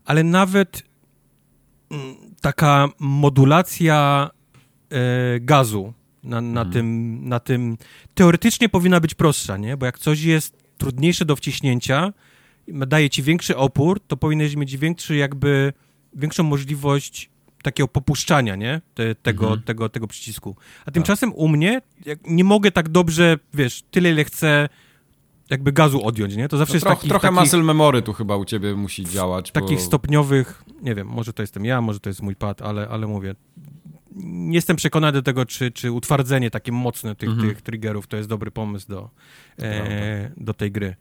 Ale 0.06 0.24
nawet 0.24 0.84
taka 2.42 2.88
modulacja 3.00 4.30
gazu 5.42 5.94
na, 6.24 6.42
na, 6.42 6.62
hmm. 6.62 6.74
tym, 6.74 7.20
na 7.30 7.40
tym 7.40 7.78
teoretycznie 8.14 8.70
powinna 8.70 9.00
być 9.00 9.14
prostsza, 9.14 9.58
nie? 9.58 9.78
Bo 9.78 9.86
jak 9.86 10.00
coś 10.00 10.22
jest 10.22 10.58
trudniejsze 10.78 11.26
do 11.26 11.36
wciśnięcia, 11.36 12.14
daje 12.68 13.10
ci 13.10 13.24
większy 13.24 13.58
opór, 13.58 14.00
to 14.08 14.18
powinieneś 14.18 14.56
mieć 14.56 14.78
większy 14.78 15.16
jakby, 15.16 15.74
większą 16.14 16.44
możliwość 16.44 17.30
takiego 17.64 17.88
popuszczania, 17.88 18.56
nie? 18.56 18.82
Te, 18.94 19.16
tego, 19.16 19.46
Mhm. 19.46 19.62
tego, 19.62 19.90
tego 19.90 20.08
przycisku. 20.08 20.56
A 20.86 20.92
tymczasem 20.92 21.34
u 21.34 21.48
mnie 21.48 21.82
nie 22.28 22.44
mogę 22.44 22.72
tak 22.72 22.90
dobrze, 22.90 23.38
wiesz, 23.54 23.84
tyle 23.92 24.12
ile 24.12 24.24
chcę 24.24 24.70
jakby 25.50 25.72
gazu 25.72 26.06
odjąć, 26.06 26.36
nie? 26.36 26.50
To 26.50 26.58
zawsze 26.58 26.72
No, 26.72 26.76
jest 26.76 26.86
troch, 26.86 26.98
takich, 26.98 27.10
trochę 27.10 27.28
takich, 27.28 27.40
muscle 27.40 27.64
memory 27.64 28.02
tu 28.02 28.14
chyba 28.14 28.38
u 28.38 28.46
ciebie 28.46 28.76
musi 28.76 29.06
działać. 29.06 29.52
takich 29.52 29.78
bo... 29.78 29.84
stopniowych, 29.84 30.64
nie 30.82 30.96
wiem, 30.96 31.08
może 31.08 31.34
to 31.34 31.44
jestem 31.44 31.66
ja, 31.66 31.82
może 31.82 32.00
to 32.00 32.10
jest 32.10 32.22
mój 32.22 32.36
pad, 32.36 32.62
ale, 32.62 32.88
ale 32.90 33.08
mówię, 33.08 33.36
nie 34.16 34.56
jestem 34.56 34.76
przekonany 34.76 35.14
do 35.14 35.22
tego, 35.22 35.46
czy, 35.46 35.72
czy 35.72 35.92
utwardzenie 35.92 36.52
takie 36.52 36.72
mocne 36.72 37.16
tych, 37.16 37.30
Mhm. 37.30 37.50
tych 37.50 37.62
triggerów 37.62 38.08
to 38.08 38.18
jest 38.18 38.30
dobry 38.30 38.52
pomysł 38.52 38.88
do, 38.88 39.10
e, 39.62 40.32
do 40.38 40.54
tej 40.54 40.72
gry. 40.72 40.96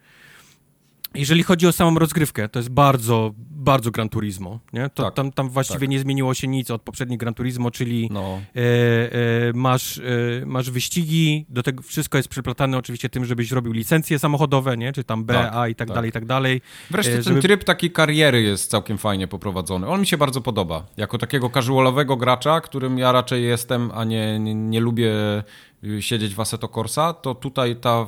Jeżeli 1.15 1.43
chodzi 1.43 1.67
o 1.67 1.73
samą 1.73 1.99
rozgrywkę, 1.99 2.49
to 2.49 2.59
jest 2.59 2.69
bardzo, 2.69 3.31
bardzo 3.51 3.91
Gran 3.91 4.09
Turismo, 4.09 4.61
nie? 4.73 4.89
To, 4.95 5.03
Tak, 5.05 5.15
tam, 5.15 5.33
tam 5.33 5.49
właściwie 5.49 5.81
tak. 5.81 5.89
nie 5.89 6.01
zmieniło 6.01 6.35
się 6.35 6.49
nic 6.49 6.71
od 6.71 6.83
poprzednich 6.83 7.19
Gran 7.19 7.35
Turismo, 7.35 7.71
czyli 7.71 8.09
No, 8.13 8.41
e, 8.57 8.61
e, 8.63 9.53
masz, 9.55 9.99
e, 9.99 10.03
masz 10.47 10.71
wyścigi, 10.71 11.47
do 11.49 11.63
tego 11.63 11.83
wszystko 11.83 12.19
jest 12.19 12.29
przeplatane 12.29 12.79
oczywiście 12.79 13.09
tym, 13.09 13.25
żebyś 13.25 13.51
robił 13.53 13.73
licencje 13.73 14.19
samochodowe, 14.19 14.77
nie? 14.77 14.93
Czy 14.93 15.05
tam 15.05 15.25
B, 15.25 15.35
Tak, 15.35 15.51
A 15.55 15.69
i 15.69 15.75
tak, 15.75 15.89
tak. 15.89 15.95
dalej, 15.95 16.09
i 16.09 16.13
tak 16.13 16.25
dalej. 16.25 16.61
Wreszcie 16.91 17.13
E, 17.13 17.15
ten 17.15 17.23
żeby- 17.23 17.41
tryb 17.43 17.65
takiej 17.65 17.91
kariery 17.91 18.43
jest 18.43 18.71
całkiem 18.71 18.99
fajnie 18.99 19.27
poprowadzony. 19.29 19.87
On 19.87 20.01
mi 20.01 20.07
się 20.07 20.17
bardzo 20.17 20.41
podoba. 20.41 20.87
Jako 20.97 21.19
takiego 21.19 21.51
casualowego 21.51 22.17
gracza, 22.17 22.61
którym 22.61 22.99
ja 22.99 23.13
raczej 23.13 23.45
jestem, 23.45 23.91
a 23.95 24.05
nie, 24.05 24.39
nie, 24.39 24.55
nie 24.55 24.81
lubię 24.81 25.13
siedzieć 26.01 26.35
w 26.35 26.41
Assetto 26.41 26.69
Corsa, 26.69 27.13
to 27.13 27.35
tutaj 27.35 27.77
ta 27.77 28.07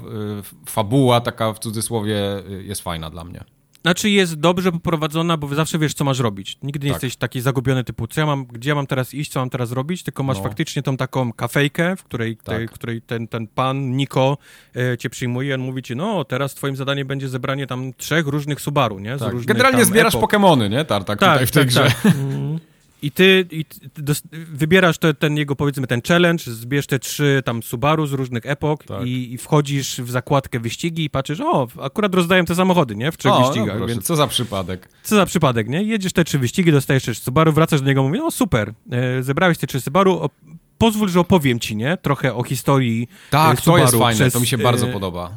y, 0.62 0.68
fabuła 0.70 1.20
taka 1.20 1.52
w 1.52 1.58
cudzysłowie 1.58 2.16
y, 2.50 2.62
jest 2.64 2.80
fajna 2.82 3.10
dla 3.10 3.24
mnie. 3.24 3.44
Znaczy 3.82 4.10
jest 4.10 4.34
dobrze 4.34 4.72
poprowadzona, 4.72 5.36
bo 5.36 5.48
zawsze 5.54 5.78
wiesz, 5.78 5.94
co 5.94 6.04
masz 6.04 6.18
robić. 6.18 6.58
Nigdy 6.62 6.86
nie 6.86 6.92
Tak. 6.92 7.02
jesteś 7.02 7.16
taki 7.16 7.40
zagubiony 7.40 7.84
typu, 7.84 8.06
co 8.06 8.20
ja 8.20 8.26
mam, 8.26 8.44
gdzie 8.46 8.68
ja 8.70 8.74
mam 8.74 8.86
teraz 8.86 9.14
iść, 9.14 9.32
co 9.32 9.40
mam 9.40 9.50
teraz 9.50 9.72
robić, 9.72 10.02
tylko 10.02 10.22
masz 10.22 10.36
No. 10.36 10.42
faktycznie 10.42 10.82
tą 10.82 10.96
taką 10.96 11.32
kafejkę, 11.32 11.96
w 11.96 12.04
której, 12.04 12.36
Tak. 12.36 12.70
której 12.70 13.02
ten, 13.02 13.28
ten 13.28 13.46
pan 13.46 13.96
Niko 13.96 14.38
e, 14.76 14.98
cię 14.98 15.10
przyjmuje, 15.10 15.54
on 15.54 15.60
mówi 15.60 15.82
ci, 15.82 15.96
no 15.96 16.24
teraz 16.24 16.54
twoim 16.54 16.76
zadaniem 16.76 17.06
będzie 17.06 17.28
zebranie 17.28 17.66
tam 17.66 17.92
trzech 17.94 18.26
różnych 18.26 18.60
Subaru, 18.60 18.98
nie? 18.98 19.16
Z 19.16 19.20
Tak. 19.20 19.32
różnych 19.32 19.46
Generalnie 19.56 19.84
zbierasz. 19.84 20.16
Pokemony, 20.16 20.68
nie, 20.70 20.84
Tartak, 20.84 21.18
tutaj 21.18 21.46
w 21.46 21.50
tej 21.50 21.66
grze. 21.66 21.92
I 23.02 23.10
ty, 23.10 23.46
i 23.50 23.64
ty 23.64 24.02
dos- 24.02 24.22
wybierasz 24.32 24.98
te, 24.98 25.14
ten 25.14 25.36
jego, 25.36 25.56
powiedzmy, 25.56 25.86
ten 25.86 26.02
challenge, 26.08 26.44
zbierz 26.46 26.86
te 26.86 26.98
trzy 26.98 27.42
tam 27.44 27.62
Subaru 27.62 28.06
z 28.06 28.12
różnych 28.12 28.46
epok 28.46 28.84
Tak. 28.84 29.06
i, 29.06 29.32
i 29.32 29.38
wchodzisz 29.38 30.00
w 30.00 30.10
zakładkę 30.10 30.60
wyścigi 30.60 31.04
i 31.04 31.10
patrzysz, 31.10 31.40
o, 31.40 31.68
akurat 31.82 32.14
rozdają 32.14 32.44
te 32.44 32.54
samochody, 32.54 32.96
nie? 32.96 33.12
W 33.12 33.16
trzech 33.16 33.32
O, 33.32 33.40
no 33.40 33.46
wyścigach, 33.46 33.76
proszę, 33.76 33.94
więc 33.94 34.06
co 34.06 34.16
za 34.16 34.26
przypadek. 34.26 34.88
co 35.02 35.16
za 35.16 35.26
przypadek, 35.26 35.68
nie? 35.68 35.82
Jedziesz 35.82 36.12
te 36.12 36.24
trzy 36.24 36.38
wyścigi, 36.38 36.72
dostajesz 36.72 37.04
też 37.04 37.18
Subaru, 37.18 37.52
wracasz 37.52 37.80
do 37.80 37.86
niego, 37.86 38.02
mówisz, 38.02 38.20
no 38.20 38.30
super, 38.30 38.72
e, 38.92 39.22
zebrałeś 39.22 39.58
te 39.58 39.66
trzy 39.66 39.80
Subaru, 39.80 40.12
o, 40.12 40.30
pozwól, 40.78 41.08
że 41.08 41.20
opowiem 41.20 41.60
ci, 41.60 41.76
nie? 41.76 41.98
Trochę 42.02 42.34
o 42.34 42.42
historii 42.42 43.08
Tak, 43.30 43.52
e, 43.52 43.56
to 43.56 43.62
Subaru 43.62 43.82
jest 43.82 43.94
fajne, 43.96 44.14
przez, 44.20 44.32
to 44.32 44.40
mi 44.40 44.46
się 44.46 44.58
bardzo 44.58 44.88
e, 44.88 44.92
podoba. 44.92 45.30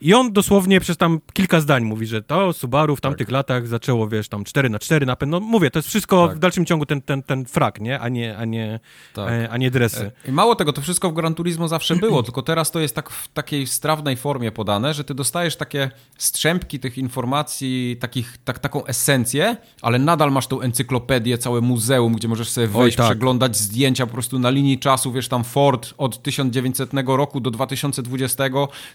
I 0.00 0.14
on 0.14 0.32
dosłownie 0.32 0.80
przez 0.80 0.96
tam 0.96 1.20
kilka 1.32 1.60
zdań 1.60 1.84
mówi, 1.84 2.06
że 2.06 2.22
to 2.22 2.52
Subaru 2.52 2.96
w 2.96 3.00
tamtych 3.00 3.26
Tak. 3.26 3.32
latach 3.32 3.66
zaczęło, 3.66 4.08
wiesz, 4.08 4.28
tam 4.28 4.44
4 4.44 4.70
na 4.70 4.78
4 4.78 5.06
napęd. 5.06 5.30
No 5.32 5.40
mówię, 5.40 5.70
to 5.70 5.78
jest 5.78 5.88
wszystko 5.88 6.28
Tak. 6.28 6.36
w 6.36 6.38
dalszym 6.38 6.66
ciągu 6.66 6.86
ten, 6.86 7.02
ten, 7.02 7.22
ten 7.22 7.44
frak, 7.44 7.80
nie? 7.80 8.00
A 8.00 8.08
nie, 8.08 8.36
a 8.36 8.44
nie, 8.44 8.80
Tak. 9.14 9.30
e, 9.32 9.50
a 9.50 9.56
nie 9.56 9.70
dresy. 9.70 10.10
I 10.28 10.32
mało 10.32 10.54
tego, 10.54 10.72
to 10.72 10.80
wszystko 10.82 11.10
w 11.10 11.14
Gran 11.14 11.34
Turismo 11.34 11.68
zawsze 11.68 11.96
było, 11.96 12.22
tylko 12.26 12.42
teraz 12.42 12.70
to 12.70 12.80
jest 12.80 12.94
tak 12.94 13.10
w 13.10 13.28
takiej 13.28 13.66
strawnej 13.66 14.16
formie 14.16 14.52
podane, 14.52 14.94
że 14.94 15.04
ty 15.04 15.14
dostajesz 15.14 15.56
takie 15.56 15.90
strzępki 16.18 16.78
tych 16.80 16.98
informacji, 16.98 17.96
takich, 18.00 18.38
tak, 18.44 18.58
taką 18.58 18.84
esencję, 18.84 19.56
ale 19.82 19.98
nadal 19.98 20.32
masz 20.32 20.46
tą 20.46 20.60
encyklopedię, 20.60 21.38
całe 21.38 21.60
muzeum, 21.60 22.14
gdzie 22.14 22.28
możesz 22.28 22.48
sobie 22.48 22.66
wejść, 22.66 22.96
tak. 22.96 23.06
przeglądać 23.06 23.56
zdjęcia 23.56 24.06
po 24.06 24.12
prostu 24.12 24.38
na 24.38 24.50
linii 24.50 24.78
czasu, 24.78 25.12
wiesz, 25.12 25.28
tam 25.28 25.44
Ford 25.44 25.94
od 25.98 26.22
1900 26.22 26.90
roku 27.06 27.40
do 27.40 27.50
2020 27.50 28.44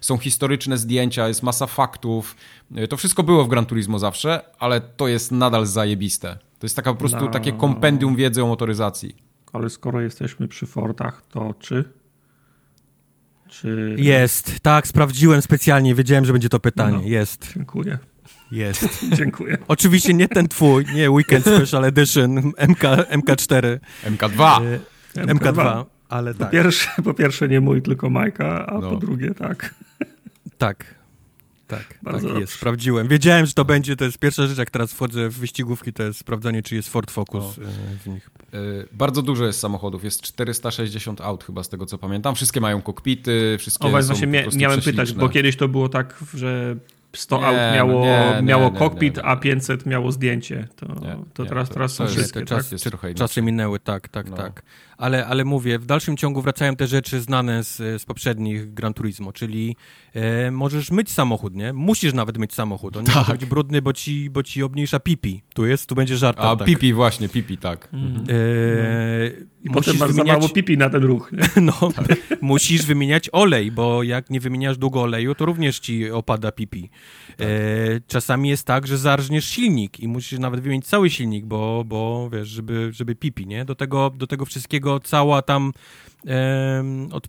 są 0.01 0.17
historyczne 0.17 0.77
zdjęcia, 0.77 0.94
jest 1.27 1.43
masa 1.43 1.67
faktów. 1.67 2.35
To 2.89 2.97
wszystko 2.97 3.23
było 3.23 3.43
w 3.45 3.47
Gran 3.47 3.65
Turismo 3.65 3.99
zawsze, 3.99 4.41
ale 4.59 4.81
to 4.81 5.07
jest 5.07 5.31
nadal 5.31 5.65
zajebiste. 5.65 6.37
To 6.59 6.65
jest 6.65 6.75
taka 6.75 6.93
po 6.93 6.99
prostu 6.99 7.19
No. 7.25 7.27
takie 7.31 7.51
kompendium 7.51 8.15
wiedzy 8.15 8.43
o 8.43 8.47
motoryzacji. 8.47 9.15
Ale 9.53 9.69
skoro 9.69 10.01
jesteśmy 10.01 10.47
przy 10.47 10.65
Fordach, 10.65 11.21
to 11.29 11.53
czy? 11.59 11.83
Czy... 13.49 13.95
Jest, 13.97 14.59
tak, 14.59 14.87
sprawdziłem 14.87 15.41
specjalnie, 15.41 15.95
wiedziałem, 15.95 16.25
że 16.25 16.33
będzie 16.33 16.49
to 16.49 16.59
pytanie. 16.59 16.97
No. 16.97 17.03
Jest, 17.03 17.53
Dziękuję. 17.53 17.97
jest. 18.51 18.87
Dziękuję. 19.17 19.57
Oczywiście 19.67 20.13
nie 20.13 20.27
ten 20.27 20.47
twój, 20.47 20.85
nie 20.95 21.11
Weekend 21.11 21.45
Special 21.45 21.85
Edition 21.85 22.37
MK, 22.67 22.81
MK4, 23.11 23.79
MK2. 24.05 24.61
e, 25.15 25.25
MK2. 25.25 25.35
MK2, 25.39 25.85
ale 26.09 26.33
Po, 26.33 26.39
tak, 26.39 26.51
pierwsze, 26.51 26.89
po 27.03 27.13
pierwsze 27.13 27.47
nie 27.47 27.61
mój, 27.61 27.81
tylko 27.81 28.09
Majka, 28.09 28.65
a 28.67 28.73
No. 28.79 28.89
po 28.89 28.95
drugie 28.95 29.33
tak. 29.33 29.75
Tak. 30.57 30.95
Tak, 31.67 31.99
Bardzo 32.03 32.19
tak 32.19 32.27
dobrze. 32.27 32.41
jest, 32.41 32.53
sprawdziłem. 32.53 33.07
Wiedziałem, 33.07 33.45
że 33.45 33.53
to 33.53 33.65
będzie, 33.65 33.95
to 33.95 34.05
jest 34.05 34.17
pierwsza 34.17 34.47
rzecz, 34.47 34.57
jak 34.57 34.69
teraz 34.69 34.93
wchodzę 34.93 35.29
w 35.29 35.37
wyścigówki, 35.39 35.93
to 35.93 36.03
jest 36.03 36.19
sprawdzanie, 36.19 36.63
czy 36.63 36.75
jest 36.75 36.89
Ford 36.89 37.11
Focus 37.11 37.43
e, 37.43 37.61
w 38.03 38.07
nich. 38.07 38.29
Y, 38.53 38.87
Bardzo 38.91 39.21
dużo 39.21 39.45
jest 39.45 39.59
samochodów, 39.59 40.03
jest 40.03 40.21
460 40.21 41.21
aut 41.21 41.43
chyba 41.43 41.63
z 41.63 41.69
tego 41.69 41.85
co 41.85 41.97
pamiętam. 41.97 42.35
Wszystkie 42.35 42.61
mają 42.61 42.81
kokpity, 42.81 43.55
wszystkie 43.59 43.87
O, 43.87 43.89
właśnie 43.91 44.15
są 44.15 44.19
właśnie 44.25 44.27
mia- 44.27 44.57
miałem 44.57 44.81
pytać, 44.81 45.13
bo 45.13 45.29
kiedyś 45.29 45.55
to 45.57 45.67
było 45.67 45.89
tak, 45.89 46.23
że 46.33 46.75
100 47.13 47.37
Nie, 47.39 47.45
aut 47.47 47.55
no 47.57 47.73
miało, 47.75 48.05
nie, 48.05 48.33
nie, 48.35 48.41
miało 48.41 48.69
nie, 48.69 48.77
kokpit, 48.79 49.17
nie, 49.17 49.23
nie. 49.23 49.29
a 49.29 49.35
500 49.35 49.85
miało 49.85 50.11
zdjęcie. 50.11 50.67
To, 50.75 50.85
Nie, 50.85 51.17
to 51.33 51.43
nie, 51.43 51.49
teraz, 51.49 51.67
to- 51.67 51.73
teraz 51.73 51.91
to 51.91 51.97
są 51.97 52.03
jest- 52.03 52.15
wszystkie. 52.15 52.39
to 52.39 52.45
czas 52.45 52.63
tak? 52.65 52.71
jest 52.71 52.83
trochę 52.85 53.07
inny. 53.07 53.17
Czasy 53.17 53.41
minęły, 53.41 53.79
tak, 53.79 54.07
tak, 54.09 54.29
No. 54.29 54.35
tak. 54.37 54.63
Ale, 54.97 55.25
ale 55.25 55.45
mówię, 55.45 55.79
w 55.79 55.85
dalszym 55.85 56.17
ciągu 56.17 56.41
wracają 56.41 56.75
te 56.75 56.87
rzeczy 56.87 57.21
znane 57.21 57.63
z, 57.63 57.77
z 57.77 58.05
poprzednich 58.05 58.73
Gran 58.73 58.93
Turismo, 58.93 59.33
czyli 59.33 59.75
e, 60.13 60.51
możesz 60.51 60.91
myć 60.91 61.11
samochód, 61.11 61.55
nie? 61.55 61.73
Musisz 61.73 62.13
nawet 62.13 62.37
myć 62.37 62.53
samochód. 62.53 62.97
On 62.97 63.03
nie 63.03 63.07
Tak. 63.07 63.15
może 63.15 63.31
być 63.31 63.45
brudny, 63.45 63.81
bo 63.81 63.93
ci, 63.93 64.29
bo 64.29 64.43
ci 64.43 64.63
obniża 64.63 64.99
pipi. 64.99 65.43
Tu 65.53 65.65
jest, 65.65 65.89
tu 65.89 65.95
będzie 65.95 66.17
żart. 66.17 66.39
A 66.39 66.55
tak. 66.55 66.67
pipi 66.67 66.93
właśnie, 66.93 67.29
pipi, 67.29 67.57
tak. 67.57 67.89
E, 67.93 67.97
I 69.63 69.69
potem 69.69 69.97
masz 69.97 70.11
za 70.11 70.23
mało 70.23 70.49
pipi 70.49 70.77
na 70.77 70.89
ten 70.89 71.03
ruch. 71.03 71.31
Nie? 71.31 71.45
No, 71.61 71.73
musisz 72.41 72.85
wymieniać 72.85 73.29
olej, 73.31 73.71
bo 73.71 74.03
jak 74.03 74.29
nie 74.29 74.39
wymieniasz 74.39 74.77
długo 74.77 75.01
oleju, 75.01 75.35
to 75.35 75.45
również 75.45 75.79
ci 75.79 76.11
opada 76.11 76.51
pipi. 76.51 76.89
E, 77.39 77.45
czasami 78.07 78.49
jest 78.49 78.67
tak, 78.67 78.87
że 78.87 78.97
zarżniesz 78.97 79.45
silnik 79.45 79.99
i 79.99 80.07
musisz 80.07 80.39
nawet 80.39 80.59
wymienić 80.59 80.85
cały 80.87 81.09
silnik, 81.09 81.45
bo, 81.45 81.83
bo 81.85 82.29
wiesz, 82.29 82.47
żeby, 82.47 82.89
żeby 82.93 83.15
pipi, 83.15 83.47
nie? 83.47 83.65
Do 83.65 83.75
tego, 83.75 84.11
do 84.17 84.27
tego 84.27 84.45
wszystkiego 84.45 84.84
cała 84.99 85.41
tam 85.41 85.73
em, 86.27 87.09
od, 87.11 87.27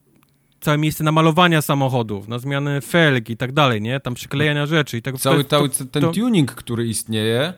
całe 0.61 0.78
miejsce 0.78 1.05
na 1.05 1.12
malowania 1.12 1.62
samochodów, 1.62 2.28
na 2.28 2.39
zmianę 2.39 2.81
felg 2.81 3.31
i 3.31 3.37
tak 3.37 3.53
dalej, 3.53 3.83
nie? 3.83 4.01
Tam 4.01 4.15
przyklejania 4.15 4.66
rzeczy 4.66 4.99
i 4.99 5.03
tego 5.03 5.19
Cały, 5.19 5.45
to, 5.45 5.51
cały 5.51 5.69
to, 5.69 5.85
ten 5.85 6.12
tuning, 6.12 6.53
który 6.53 6.87
istnieje, 6.87 7.53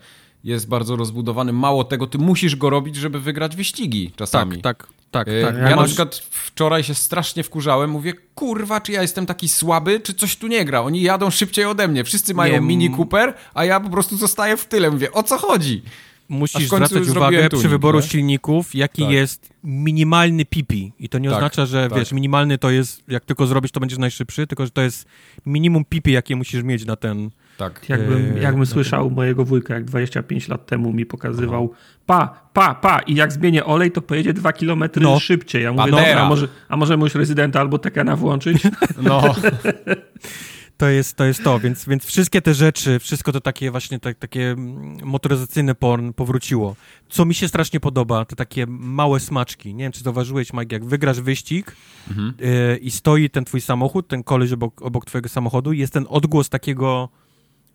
jest 0.45 0.69
bardzo 0.69 0.97
rozbudowany. 0.97 1.53
Mało 1.53 1.85
tego, 1.85 2.07
ty 2.07 2.19
musisz 2.19 2.57
go 2.57 2.71
robić, 2.71 2.97
żeby 2.97 3.21
wygrać 3.21 3.57
wyścigi 3.57 4.13
czasami. 4.17 4.63
Tak, 4.63 4.87
tak, 4.87 4.89
tak, 5.11 5.29
Y, 5.29 5.43
tak. 5.43 5.55
Ja 5.57 5.71
na 5.71 5.77
Masz- 5.77 5.87
przykład 5.87 6.17
wczoraj 6.31 6.85
się 6.85 6.95
strasznie 6.95 7.43
wkurzałem, 7.43 7.91
mówię, 7.91 8.13
kurwa, 8.35 8.81
czy 8.81 8.93
ja 8.93 9.03
jestem 9.03 9.27
taki 9.27 9.49
słaby, 9.49 10.01
czy 10.01 10.15
coś 10.15 10.37
tu 10.37 10.47
nie 10.47 10.65
gra? 10.65 10.81
Oni 10.83 11.03
jadą 11.03 11.31
szybciej 11.31 11.65
ode 11.65 11.89
mnie, 11.89 12.05
wszyscy 12.05 12.35
mają 12.35 12.55
Nie, 12.55 12.61
Mini 12.61 12.91
Cooper, 12.91 13.35
a 13.55 13.65
ja 13.65 13.81
po 13.81 13.91
prostu 13.91 14.17
zostaję 14.17 14.57
w 14.57 14.65
tyle. 14.65 14.91
Mówię, 14.91 15.13
o 15.13 15.23
co 15.23 15.39
chodzi? 15.39 15.83
Musisz 16.29 16.67
zwracać 16.67 17.09
uwagę 17.09 17.37
tuning, 17.37 17.53
przy 17.59 17.69
wyboru 17.69 17.99
nie? 18.01 18.07
silników, 18.07 18.75
jaki 18.75 19.03
Tak. 19.03 19.11
jest 19.11 19.53
minimalny 19.65 20.45
pipi. 20.45 20.93
I 20.99 21.09
to 21.09 21.19
nie 21.19 21.29
Tak, 21.29 21.37
oznacza, 21.37 21.67
że 21.67 21.89
tak. 21.89 21.99
wiesz, 21.99 22.13
minimalny 22.13 22.59
to 22.59 22.71
jest, 22.71 23.03
jak 23.09 23.25
tylko 23.25 23.47
zrobisz, 23.47 23.71
to 23.71 23.81
będziesz 23.81 23.99
najszybszy, 23.99 24.47
tylko 24.47 24.65
że 24.65 24.71
to 24.71 24.83
jest 24.83 25.07
minimum 25.47 25.85
pipi, 25.85 26.13
jakie 26.13 26.37
musisz 26.37 26.63
mieć 26.63 26.85
na 26.87 26.97
ten. 26.97 27.31
Tak. 27.57 27.89
Jakbym, 27.89 28.37
Eee, 28.37 28.43
jakbym 28.43 28.61
no 28.61 28.67
słyszał 28.67 29.11
mojego 29.11 29.45
wujka, 29.45 29.75
jak 29.75 29.85
25 29.85 30.49
lat 30.49 30.67
temu 30.67 30.93
mi 30.93 31.07
pokazywał 31.07 31.73
pa, 32.07 32.49
pa, 32.53 32.75
pa 32.75 32.99
i 32.99 33.15
jak 33.15 33.33
zmienię 33.33 33.65
olej, 33.65 33.91
to 33.93 34.03
pojedzie 34.03 34.33
2 34.33 34.53
km 34.53 34.85
No. 35.01 35.21
szybciej. 35.21 35.63
Ja 35.63 35.73
mówię, 35.73 35.91
dobra, 35.91 36.21
a 36.21 36.29
może, 36.29 36.49
a 36.69 36.77
może 36.77 36.95
już 36.95 37.15
rezydenta 37.15 37.61
albo 37.61 37.79
Tekena 37.79 38.17
włączyć? 38.17 38.63
No, 39.03 39.23
To 40.79 40.89
jest 40.89 41.17
to, 41.17 41.25
jest 41.25 41.45
to. 41.45 41.61
Więc, 41.61 41.85
więc 41.89 42.05
wszystkie 42.05 42.43
te 42.43 42.55
rzeczy, 42.55 42.99
wszystko 42.99 43.33
to 43.33 43.41
takie 43.41 43.71
właśnie 43.71 43.99
tak, 44.01 44.19
takie 44.19 44.51
mm, 44.51 44.99
motoryzacyjne 45.05 45.75
porn 45.75 46.13
powróciło. 46.13 46.77
Co 47.09 47.25
mi 47.25 47.35
się 47.35 47.49
strasznie 47.49 47.81
podoba, 47.81 48.25
to 48.25 48.37
takie 48.37 48.67
małe 48.69 49.21
smaczki. 49.21 49.75
Nie 49.75 49.85
wiem, 49.85 49.93
czy 49.93 50.01
zauważyłeś, 50.01 50.53
Mike, 50.53 50.77
jak 50.77 50.85
wygrasz 50.85 51.21
wyścig 51.21 51.77
Mhm. 52.11 52.35
yy, 52.39 52.77
i 52.77 52.91
stoi 52.91 53.31
ten 53.31 53.45
twój 53.45 53.61
samochód, 53.61 54.09
ten 54.09 54.23
koleś 54.23 54.53
obok, 54.53 54.83
obok 54.83 55.05
twojego 55.05 55.29
samochodu, 55.29 55.73
jest 55.73 55.93
ten 55.93 56.07
odgłos 56.09 56.49
takiego, 56.49 57.09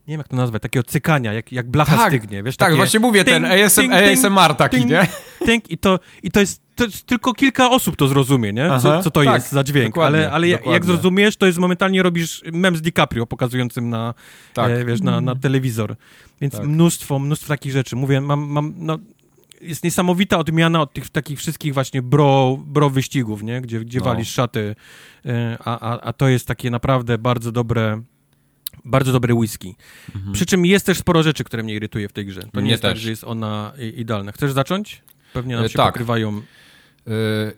nie 0.07 0.11
wiem 0.11 0.19
jak 0.19 0.27
to 0.27 0.35
nazwać, 0.35 0.61
takiego 0.61 0.83
cykania, 0.83 1.33
jak, 1.33 1.51
jak 1.51 1.69
blacha 1.69 1.97
tak, 1.97 2.07
stygnie, 2.07 2.43
wiesz? 2.43 2.57
tak 2.57 2.67
takie 2.67 2.77
właśnie 2.77 2.99
mówię, 2.99 3.23
ten 3.23 3.43
ting, 3.43 3.53
ASM, 3.53 3.81
ting, 3.81 3.93
ASMR 3.93 4.55
taki, 4.55 4.77
ting. 4.77 4.89
nie? 4.89 5.07
think 5.45 5.71
i 5.71 5.77
to, 5.77 5.99
i 6.23 6.31
to 6.31 6.39
jest 6.39 6.63
to 6.75 6.85
tylko 7.05 7.33
kilka 7.33 7.69
osób 7.69 7.95
to 7.95 8.07
zrozumie, 8.07 8.53
nie? 8.53 8.67
Co, 8.81 9.03
co 9.03 9.11
to 9.11 9.23
tak, 9.23 9.33
jest 9.33 9.51
za 9.51 9.63
dźwięk. 9.63 9.97
Ale, 9.97 10.31
ale 10.31 10.47
jak 10.47 10.85
zrozumiesz, 10.85 11.37
to 11.37 11.45
jest 11.45 11.59
momentalnie 11.59 12.03
robisz 12.03 12.43
mem 12.53 12.75
z 12.75 12.81
DiCaprio 12.81 13.25
pokazującym 13.25 13.89
na, 13.89 14.13
tak. 14.53 14.71
e, 14.71 14.85
wiesz, 14.85 15.01
na, 15.01 15.21
na 15.21 15.35
telewizor. 15.35 15.95
Więc 16.41 16.53
tak. 16.53 16.65
mnóstwo, 16.65 17.19
mnóstwo 17.19 17.47
takich 17.47 17.71
rzeczy. 17.71 17.95
Mówię, 17.95 18.21
mam, 18.21 18.39
mam 18.39 18.73
no, 18.77 18.97
jest 19.61 19.83
niesamowita 19.83 20.37
odmiana 20.37 20.81
od 20.81 20.93
tych 20.93 21.09
takich 21.09 21.39
wszystkich 21.39 21.73
właśnie 21.73 22.01
bro, 22.01 22.57
bro 22.65 22.89
wyścigów, 22.89 23.43
nie? 23.43 23.61
Gdzie, 23.61 23.79
gdzie 23.79 23.99
no. 23.99 24.05
walisz 24.05 24.29
szaty, 24.29 24.75
e, 25.25 25.57
a, 25.65 25.79
a, 25.79 26.01
a 26.01 26.13
to 26.13 26.27
jest 26.27 26.47
takie 26.47 26.71
naprawdę 26.71 27.17
bardzo 27.17 27.51
dobre 27.51 28.01
bardzo 28.85 29.11
dobry 29.11 29.33
whisky. 29.33 29.75
Mhm. 30.15 30.33
Przy 30.33 30.45
czym 30.45 30.65
jest 30.65 30.85
też 30.85 30.97
sporo 30.97 31.23
rzeczy, 31.23 31.43
które 31.43 31.63
mnie 31.63 31.73
irytuje 31.73 32.09
w 32.09 32.13
tej 32.13 32.25
grze. 32.25 32.41
To 32.41 32.47
nie 32.53 32.61
mnie 32.61 32.71
jest 32.71 32.83
tak, 32.83 32.91
też. 32.91 32.99
tak, 32.99 33.03
że 33.03 33.09
jest 33.09 33.23
ona 33.23 33.73
idealna. 33.95 34.31
Chcesz 34.31 34.51
zacząć? 34.51 35.01
Pewnie 35.33 35.55
nam 35.55 35.65
e, 35.65 35.69
się 35.69 35.77
tak. 35.77 35.93
pokrywają. 35.93 36.41
Yy, 37.05 37.13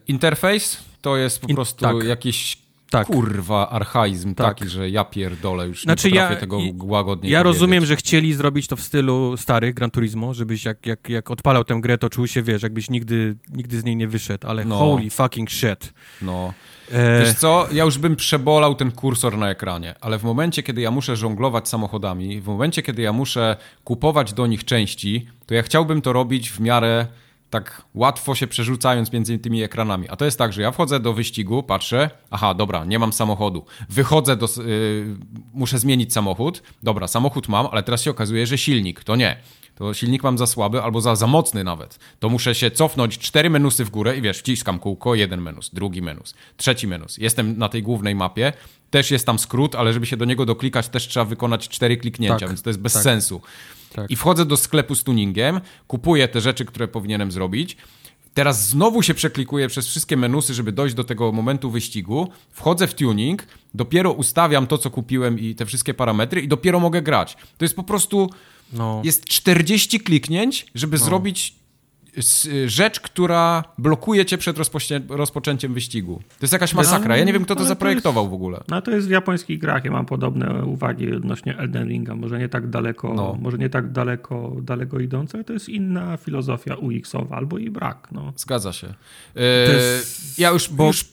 interfejs 0.07 0.83
to 1.01 1.17
jest 1.17 1.41
po 1.41 1.47
In, 1.47 1.55
prostu 1.55 1.85
tak. 1.85 2.03
jakiś 2.03 2.57
tak. 2.89 3.07
kurwa 3.07 3.69
archaizm 3.69 4.35
tak. 4.35 4.47
taki, 4.47 4.69
że 4.69 4.89
ja 4.89 5.05
pierdolę 5.05 5.67
już 5.67 5.83
znaczy, 5.83 6.11
nie 6.11 6.17
ja, 6.17 6.35
tego 6.35 6.59
łagodnie 6.83 7.29
Ja 7.29 7.39
powiedzieć. 7.39 7.59
rozumiem, 7.59 7.85
że 7.85 7.95
chcieli 7.95 8.33
zrobić 8.33 8.67
to 8.67 8.75
w 8.75 8.81
stylu 8.81 9.37
starych 9.37 9.73
Gran 9.73 9.91
Turismo, 9.91 10.33
żebyś 10.33 10.65
jak, 10.65 10.85
jak, 10.85 11.09
jak 11.09 11.31
odpalał 11.31 11.63
tę 11.63 11.79
grę, 11.81 11.97
to 11.97 12.09
czuł 12.09 12.27
się, 12.27 12.43
wiesz, 12.43 12.63
jakbyś 12.63 12.89
nigdy, 12.89 13.35
nigdy 13.49 13.79
z 13.79 13.83
niej 13.83 13.95
nie 13.95 14.07
wyszedł, 14.07 14.47
ale 14.47 14.65
no. 14.65 14.77
holy 14.77 15.09
fucking 15.09 15.51
shit. 15.51 15.93
No. 16.21 16.53
E... 16.91 17.19
Wiesz 17.25 17.33
co, 17.33 17.67
ja 17.71 17.83
już 17.83 17.97
bym 17.97 18.15
przebolał 18.15 18.75
ten 18.75 18.91
kursor 18.91 19.37
na 19.37 19.49
ekranie, 19.49 19.95
ale 20.01 20.19
w 20.19 20.23
momencie, 20.23 20.63
kiedy 20.63 20.81
ja 20.81 20.91
muszę 20.91 21.15
żonglować 21.15 21.69
samochodami, 21.69 22.41
w 22.41 22.47
momencie, 22.47 22.81
kiedy 22.81 23.01
ja 23.01 23.13
muszę 23.13 23.57
kupować 23.83 24.33
do 24.33 24.47
nich 24.47 24.65
części, 24.65 25.27
to 25.45 25.53
ja 25.53 25.63
chciałbym 25.63 26.01
to 26.01 26.13
robić 26.13 26.51
w 26.51 26.59
miarę 26.59 27.07
tak 27.49 27.81
łatwo 27.93 28.35
się 28.35 28.47
przerzucając 28.47 29.11
między 29.11 29.39
tymi 29.39 29.63
ekranami. 29.63 30.09
A 30.09 30.15
to 30.15 30.25
jest 30.25 30.37
tak, 30.37 30.53
że 30.53 30.61
ja 30.61 30.71
wchodzę 30.71 30.99
do 30.99 31.13
wyścigu, 31.13 31.63
patrzę, 31.63 32.09
aha, 32.31 32.53
dobra, 32.53 32.85
nie 32.85 32.99
mam 32.99 33.13
samochodu. 33.13 33.65
Wychodzę 33.89 34.35
do. 34.35 34.47
Yy, 34.57 35.15
muszę 35.53 35.79
zmienić 35.79 36.13
samochód. 36.13 36.63
Dobra, 36.83 37.07
samochód 37.07 37.47
mam, 37.47 37.67
ale 37.71 37.83
teraz 37.83 38.01
się 38.01 38.11
okazuje, 38.11 38.47
że 38.47 38.57
silnik 38.57 39.03
to 39.03 39.15
nie. 39.15 39.37
To 39.75 39.93
silnik 39.93 40.23
mam 40.23 40.37
za 40.37 40.47
słaby 40.47 40.81
albo 40.81 41.01
za, 41.01 41.15
za 41.15 41.27
mocny 41.27 41.63
nawet. 41.63 41.99
To 42.19 42.29
muszę 42.29 42.55
się 42.55 42.71
cofnąć 42.71 43.17
cztery 43.17 43.49
menusy 43.49 43.85
w 43.85 43.89
górę 43.89 44.17
i 44.17 44.21
wiesz, 44.21 44.39
wciskam 44.39 44.79
kółko, 44.79 45.15
jeden 45.15 45.41
menus, 45.41 45.69
drugi 45.73 46.01
menus, 46.01 46.35
trzeci 46.57 46.87
menus. 46.87 47.17
Jestem 47.17 47.57
na 47.57 47.69
tej 47.69 47.83
głównej 47.83 48.15
mapie, 48.15 48.53
też 48.89 49.11
jest 49.11 49.25
tam 49.25 49.39
skrót, 49.39 49.75
ale 49.75 49.93
żeby 49.93 50.05
się 50.05 50.17
do 50.17 50.25
niego 50.25 50.45
doklikać, 50.45 50.89
też 50.89 51.07
trzeba 51.07 51.25
wykonać 51.25 51.69
cztery 51.69 51.97
kliknięcia, 51.97 52.39
tak, 52.39 52.49
więc 52.49 52.61
to 52.61 52.69
jest 52.69 52.79
bez 52.79 52.93
tak. 52.93 53.03
sensu. 53.03 53.41
Tak. 53.93 54.11
I 54.11 54.15
wchodzę 54.15 54.45
do 54.45 54.57
sklepu 54.57 54.95
z 54.95 55.03
tuningiem, 55.03 55.61
kupuję 55.87 56.27
te 56.27 56.41
rzeczy, 56.41 56.65
które 56.65 56.87
powinienem 56.87 57.31
zrobić. 57.31 57.77
Teraz 58.33 58.69
znowu 58.69 59.01
się 59.01 59.13
przeklikuję 59.13 59.67
przez 59.67 59.87
wszystkie 59.87 60.17
menusy, 60.17 60.53
żeby 60.53 60.71
dojść 60.71 60.95
do 60.95 61.03
tego 61.03 61.31
momentu 61.31 61.71
wyścigu. 61.71 62.31
Wchodzę 62.51 62.87
w 62.87 62.93
tuning, 62.93 63.47
dopiero 63.73 64.11
ustawiam 64.11 64.67
to, 64.67 64.77
co 64.77 64.91
kupiłem 64.91 65.39
i 65.39 65.55
te 65.55 65.65
wszystkie 65.65 65.93
parametry, 65.93 66.41
i 66.41 66.47
dopiero 66.47 66.79
mogę 66.79 67.01
grać. 67.01 67.37
To 67.57 67.65
jest 67.65 67.75
po 67.75 67.83
prostu. 67.83 68.29
No. 68.73 69.01
Jest 69.05 69.25
40 69.25 69.99
kliknięć, 69.99 70.65
żeby 70.75 70.97
no. 70.97 71.05
zrobić 71.05 71.55
rzecz, 72.65 72.99
która 72.99 73.63
blokuje 73.77 74.25
cię 74.25 74.37
przed 74.37 74.57
rozpoczęciem 75.09 75.73
wyścigu. 75.73 76.15
To 76.15 76.43
jest 76.43 76.53
jakaś 76.53 76.73
masakra. 76.73 77.17
Ja 77.17 77.23
nie 77.23 77.33
wiem, 77.33 77.45
kto 77.45 77.55
to 77.55 77.65
zaprojektował 77.65 78.23
to 78.23 78.27
jest, 78.27 78.31
w 78.31 78.33
ogóle. 78.33 78.63
No 78.67 78.81
to 78.81 78.91
jest 78.91 79.07
w 79.07 79.09
japońskich 79.09 79.59
grach. 79.59 79.85
Ja 79.85 79.91
mam 79.91 80.05
podobne 80.05 80.65
uwagi 80.65 81.13
odnośnie 81.13 81.57
Elden 81.57 81.87
Ringa. 81.87 82.15
Może 82.15 82.39
nie 82.39 82.49
tak 82.49 82.69
daleko, 82.69 83.13
no. 83.13 83.37
może 83.41 83.57
nie 83.57 83.69
tak 83.69 83.91
daleko, 83.91 84.55
daleko 84.61 84.99
idące, 84.99 85.37
ale 85.37 85.43
to 85.43 85.53
jest 85.53 85.69
inna 85.69 86.17
filozofia 86.17 86.75
UX-owa 86.75 87.35
albo 87.35 87.57
i 87.57 87.69
brak. 87.69 88.07
No. 88.11 88.33
Zgadza 88.35 88.73
się. 88.73 88.87
Yy, 89.35 89.41
jest... 89.73 90.39
Ja 90.39 90.49
już, 90.49 90.69
bo... 90.69 90.87
już 90.87 91.05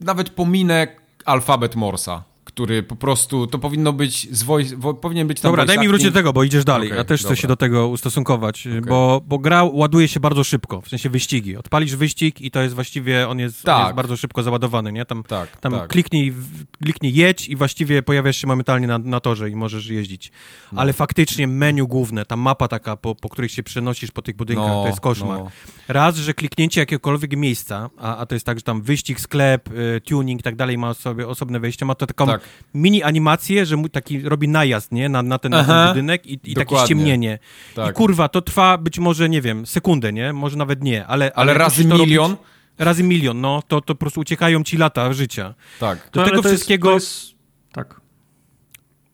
nawet 0.00 0.30
pominę 0.30 0.86
alfabet 1.24 1.76
Morsa 1.76 2.29
który 2.60 2.82
po 2.82 2.96
prostu, 2.96 3.46
to 3.46 3.58
powinno 3.58 3.92
być, 3.92 4.36
z 4.36 4.42
voice, 4.42 4.76
powinien 5.00 5.28
być 5.28 5.40
tam 5.40 5.52
Dobra, 5.52 5.64
daj 5.64 5.78
mi 5.78 5.88
wrócić 5.88 6.06
do 6.06 6.12
tego, 6.12 6.32
bo 6.32 6.44
idziesz 6.44 6.64
dalej. 6.64 6.88
Okay, 6.88 6.98
ja 6.98 7.04
też 7.04 7.22
dobra. 7.22 7.34
chcę 7.34 7.42
się 7.42 7.48
do 7.48 7.56
tego 7.56 7.88
ustosunkować, 7.88 8.66
okay. 8.66 8.80
bo, 8.80 9.20
bo 9.26 9.38
gra 9.38 9.64
ładuje 9.64 10.08
się 10.08 10.20
bardzo 10.20 10.44
szybko, 10.44 10.80
w 10.80 10.88
sensie 10.88 11.10
wyścigi. 11.10 11.56
Odpalisz 11.56 11.96
wyścig 11.96 12.40
i 12.40 12.50
to 12.50 12.62
jest 12.62 12.74
właściwie, 12.74 13.28
on 13.28 13.38
jest, 13.38 13.62
tak. 13.62 13.76
on 13.76 13.82
jest 13.82 13.96
bardzo 13.96 14.16
szybko 14.16 14.42
załadowany, 14.42 14.92
nie? 14.92 15.04
Tam, 15.04 15.22
tak, 15.22 15.56
tam 15.56 15.72
tak. 15.72 15.88
Kliknij, 15.88 16.34
kliknij 16.82 17.14
jedź 17.14 17.48
i 17.48 17.56
właściwie 17.56 18.02
pojawiasz 18.02 18.36
się 18.36 18.46
momentalnie 18.46 18.86
na, 18.86 18.98
na 18.98 19.20
torze 19.20 19.50
i 19.50 19.56
możesz 19.56 19.86
jeździć. 19.86 20.32
No. 20.72 20.80
Ale 20.80 20.92
faktycznie 20.92 21.46
menu 21.46 21.86
główne, 21.86 22.24
ta 22.24 22.36
mapa 22.36 22.68
taka, 22.68 22.96
po, 22.96 23.14
po 23.14 23.28
których 23.28 23.50
się 23.50 23.62
przenosisz 23.62 24.10
po 24.10 24.22
tych 24.22 24.36
budynkach, 24.36 24.68
no, 24.68 24.82
to 24.82 24.88
jest 24.88 25.00
koszmar. 25.00 25.38
No. 25.38 25.50
Raz, 25.92 26.16
że 26.16 26.34
kliknięcie 26.34 26.80
jakiegokolwiek 26.80 27.36
miejsca, 27.36 27.90
a, 27.98 28.16
a 28.16 28.26
to 28.26 28.34
jest 28.34 28.46
tak, 28.46 28.58
że 28.58 28.62
tam 28.62 28.82
wyścig, 28.82 29.20
sklep, 29.20 29.68
y, 29.68 30.00
tuning 30.00 30.40
i 30.40 30.42
tak 30.42 30.56
dalej 30.56 30.78
ma 30.78 30.94
sobie 30.94 31.28
osobne 31.28 31.60
wejście, 31.60 31.84
ma 31.84 31.94
to 31.94 32.06
taką 32.06 32.26
tak 32.26 32.40
mini 32.74 33.02
animację, 33.02 33.66
że 33.66 33.76
mu 33.76 33.88
taki 33.88 34.22
robi 34.22 34.48
najazd, 34.48 34.92
nie? 34.92 35.08
Na, 35.08 35.22
na, 35.22 35.38
ten, 35.38 35.52
na 35.52 35.64
ten 35.64 35.88
budynek 35.88 36.26
i, 36.26 36.40
i 36.44 36.54
takie 36.54 36.76
ściemnienie. 36.76 37.38
Tak. 37.74 37.90
I 37.90 37.94
kurwa, 37.94 38.28
to 38.28 38.42
trwa 38.42 38.78
być 38.78 38.98
może, 38.98 39.28
nie 39.28 39.42
wiem, 39.42 39.66
sekundę, 39.66 40.12
nie? 40.12 40.32
Może 40.32 40.56
nawet 40.56 40.82
nie, 40.82 41.06
ale... 41.06 41.24
Ale, 41.24 41.50
ale 41.50 41.54
razy 41.54 41.84
milion? 41.84 42.30
Robić, 42.30 42.46
razy 42.78 43.02
milion, 43.02 43.40
no. 43.40 43.62
To, 43.68 43.80
to 43.80 43.94
po 43.94 43.98
prostu 43.98 44.20
uciekają 44.20 44.64
ci 44.64 44.76
lata 44.76 45.12
życia. 45.12 45.54
Tak. 45.80 45.98
Do 46.12 46.24
to, 46.24 46.30
tego 46.30 46.42
wszystkiego... 46.42 46.92
Jest, 46.92 47.24
jest... 47.24 47.34
Tak. 47.72 48.00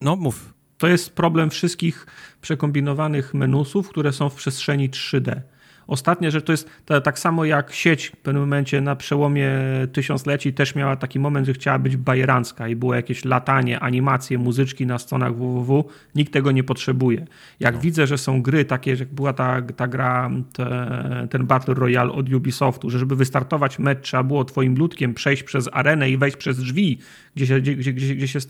No, 0.00 0.16
mów. 0.16 0.54
To 0.78 0.86
jest 0.86 1.14
problem 1.14 1.50
wszystkich 1.50 2.06
przekombinowanych 2.40 3.34
menusów, 3.34 3.88
które 3.88 4.12
są 4.12 4.28
w 4.28 4.34
przestrzeni 4.34 4.90
3D. 4.90 5.40
Ostatnia 5.86 6.30
rzecz 6.30 6.44
to 6.44 6.52
jest 6.52 6.70
to, 6.84 7.00
tak 7.00 7.18
samo 7.18 7.44
jak 7.44 7.72
sieć 7.72 8.06
w 8.06 8.16
pewnym 8.16 8.42
momencie 8.42 8.80
na 8.80 8.96
przełomie 8.96 9.50
tysiącleci 9.92 10.52
też 10.52 10.74
miała 10.74 10.96
taki 10.96 11.18
moment, 11.18 11.46
że 11.46 11.52
chciała 11.52 11.78
być 11.78 11.96
bajerancka 11.96 12.68
i 12.68 12.76
było 12.76 12.94
jakieś 12.94 13.24
latanie, 13.24 13.80
animacje, 13.80 14.38
muzyczki 14.38 14.86
na 14.86 14.98
stronach 14.98 15.34
www. 15.34 15.84
Nikt 16.14 16.32
tego 16.32 16.52
nie 16.52 16.64
potrzebuje. 16.64 17.26
Jak 17.60 17.74
no. 17.74 17.80
widzę, 17.80 18.06
że 18.06 18.18
są 18.18 18.42
gry 18.42 18.64
takie, 18.64 18.90
jak 18.90 19.14
była 19.14 19.32
ta, 19.32 19.62
ta 19.62 19.88
gra, 19.88 20.30
te, 20.52 21.26
ten 21.30 21.46
Battle 21.46 21.74
Royale 21.74 22.12
od 22.12 22.32
Ubisoftu, 22.32 22.90
że 22.90 22.98
żeby 22.98 23.16
wystartować 23.16 23.78
mecz 23.78 24.00
trzeba 24.00 24.22
było 24.22 24.44
twoim 24.44 24.76
ludkiem 24.76 25.14
przejść 25.14 25.42
przez 25.42 25.68
arenę 25.72 26.10
i 26.10 26.16
wejść 26.16 26.36
przez 26.36 26.58
drzwi, 26.58 26.98
gdzie 27.36 27.46
się, 27.46 27.60
gdzie, 27.60 27.74
gdzie, 27.92 28.14
gdzie 28.14 28.28
się 28.28 28.40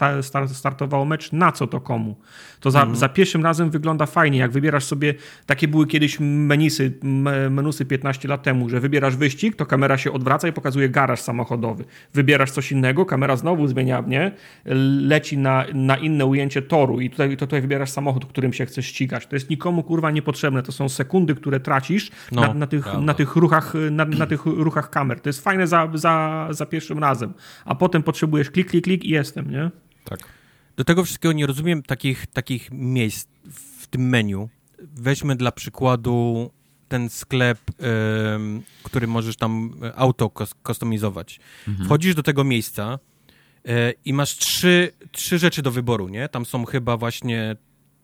startowało 0.48 1.04
mecz, 1.04 1.32
na 1.32 1.52
co 1.52 1.66
to 1.66 1.80
komu? 1.80 2.16
To 2.60 2.70
za, 2.70 2.82
mm. 2.82 2.96
za 2.96 3.08
pierwszym 3.08 3.44
razem 3.44 3.70
wygląda 3.70 4.06
fajnie, 4.06 4.38
jak 4.38 4.50
wybierasz 4.50 4.84
sobie, 4.84 5.14
takie 5.46 5.68
były 5.68 5.86
kiedyś 5.86 6.20
menisy, 6.20 6.92
menusy 7.50 7.84
15 7.84 8.28
lat 8.28 8.42
temu, 8.42 8.68
że 8.68 8.80
wybierasz 8.80 9.16
wyścig, 9.16 9.56
to 9.56 9.66
kamera 9.66 9.98
się 9.98 10.12
odwraca 10.12 10.48
i 10.48 10.52
pokazuje 10.52 10.88
garaż 10.88 11.20
samochodowy. 11.20 11.84
Wybierasz 12.14 12.50
coś 12.50 12.72
innego, 12.72 13.06
kamera 13.06 13.36
znowu 13.36 13.66
zmienia, 13.66 14.04
nie? 14.06 14.32
Leci 15.00 15.38
na, 15.38 15.64
na 15.74 15.96
inne 15.96 16.26
ujęcie 16.26 16.62
toru 16.62 17.00
i 17.00 17.10
tutaj, 17.10 17.36
to 17.36 17.46
tutaj 17.46 17.60
wybierasz 17.60 17.90
samochód, 17.90 18.26
którym 18.26 18.52
się 18.52 18.66
chcesz 18.66 18.86
ścigać. 18.86 19.26
To 19.26 19.36
jest 19.36 19.50
nikomu 19.50 19.82
kurwa 19.82 20.10
niepotrzebne. 20.10 20.62
To 20.62 20.72
są 20.72 20.88
sekundy, 20.88 21.34
które 21.34 21.60
tracisz 21.60 22.10
no, 22.32 22.40
na, 22.42 22.54
na, 22.54 22.66
tych, 22.66 22.86
na, 23.00 23.14
tych 23.14 23.36
ruchach, 23.36 23.74
na, 23.90 24.04
na, 24.04 24.26
tych 24.26 24.46
ruchach 24.46 24.90
kamer. 24.90 25.20
To 25.20 25.28
jest 25.28 25.44
fajne 25.44 25.66
za, 25.66 25.90
za, 25.94 26.46
za 26.50 26.66
pierwszym 26.66 26.98
razem. 26.98 27.34
A 27.64 27.74
potem 27.74 28.02
potrzebujesz 28.02 28.50
klik, 28.50 28.70
klik, 28.70 28.84
klik 28.84 29.04
i 29.04 29.08
jestem, 29.08 29.50
nie? 29.50 29.70
Tak. 30.04 30.20
Do 30.76 30.84
tego 30.84 31.04
wszystkiego 31.04 31.32
nie 31.32 31.46
rozumiem 31.46 31.82
takich, 31.82 32.26
takich 32.26 32.68
miejsc 32.72 33.28
w 33.52 33.86
tym 33.86 34.08
menu. 34.08 34.48
Weźmy 34.78 35.36
dla 35.36 35.52
przykładu 35.52 36.50
ten 36.88 37.08
sklep, 37.08 37.58
który 38.82 39.06
możesz 39.06 39.36
tam 39.36 39.74
e, 39.82 39.96
auto 39.96 40.30
kustomizować. 40.62 41.40
Mhm. 41.68 41.86
Wchodzisz 41.86 42.14
do 42.14 42.22
tego 42.22 42.44
miejsca 42.44 42.98
e, 43.64 43.92
i 44.04 44.12
masz 44.12 44.36
trzy, 44.36 44.92
trzy 45.12 45.38
rzeczy 45.38 45.62
do 45.62 45.70
wyboru, 45.70 46.08
nie? 46.08 46.28
Tam 46.28 46.46
są 46.46 46.64
chyba 46.64 46.96
właśnie 46.96 47.56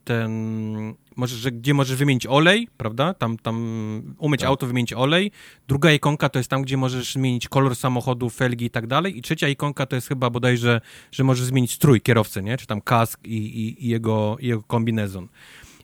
ten, 0.03 0.95
możesz, 1.15 1.51
gdzie 1.51 1.73
możesz 1.73 1.97
wymienić 1.97 2.27
olej, 2.27 2.67
prawda? 2.77 3.13
Tam, 3.13 3.37
tam 3.37 4.15
umyć 4.17 4.41
tak. 4.41 4.49
auto, 4.49 4.67
wymienić 4.67 4.93
olej. 4.93 5.31
Druga 5.67 5.91
ikonka 5.91 6.29
to 6.29 6.39
jest 6.39 6.49
tam, 6.49 6.61
gdzie 6.61 6.77
możesz 6.77 7.13
zmienić 7.13 7.47
kolor 7.47 7.75
samochodu, 7.75 8.29
felgi 8.29 8.65
i 8.65 8.69
tak 8.69 8.87
dalej. 8.87 9.17
I 9.17 9.21
trzecia 9.21 9.47
ikonka 9.47 9.85
to 9.85 9.95
jest 9.95 10.07
chyba 10.07 10.29
bodajże, 10.29 10.81
że 11.11 11.23
możesz 11.23 11.45
zmienić 11.45 11.71
strój 11.71 12.01
kierowcy, 12.01 12.43
nie? 12.43 12.57
Czy 12.57 12.67
tam 12.67 12.81
kask 12.81 13.19
i, 13.25 13.37
i, 13.37 13.85
i 13.85 13.89
jego, 13.89 14.37
i 14.39 14.47
jego 14.47 14.63
kombinezon 14.63 15.27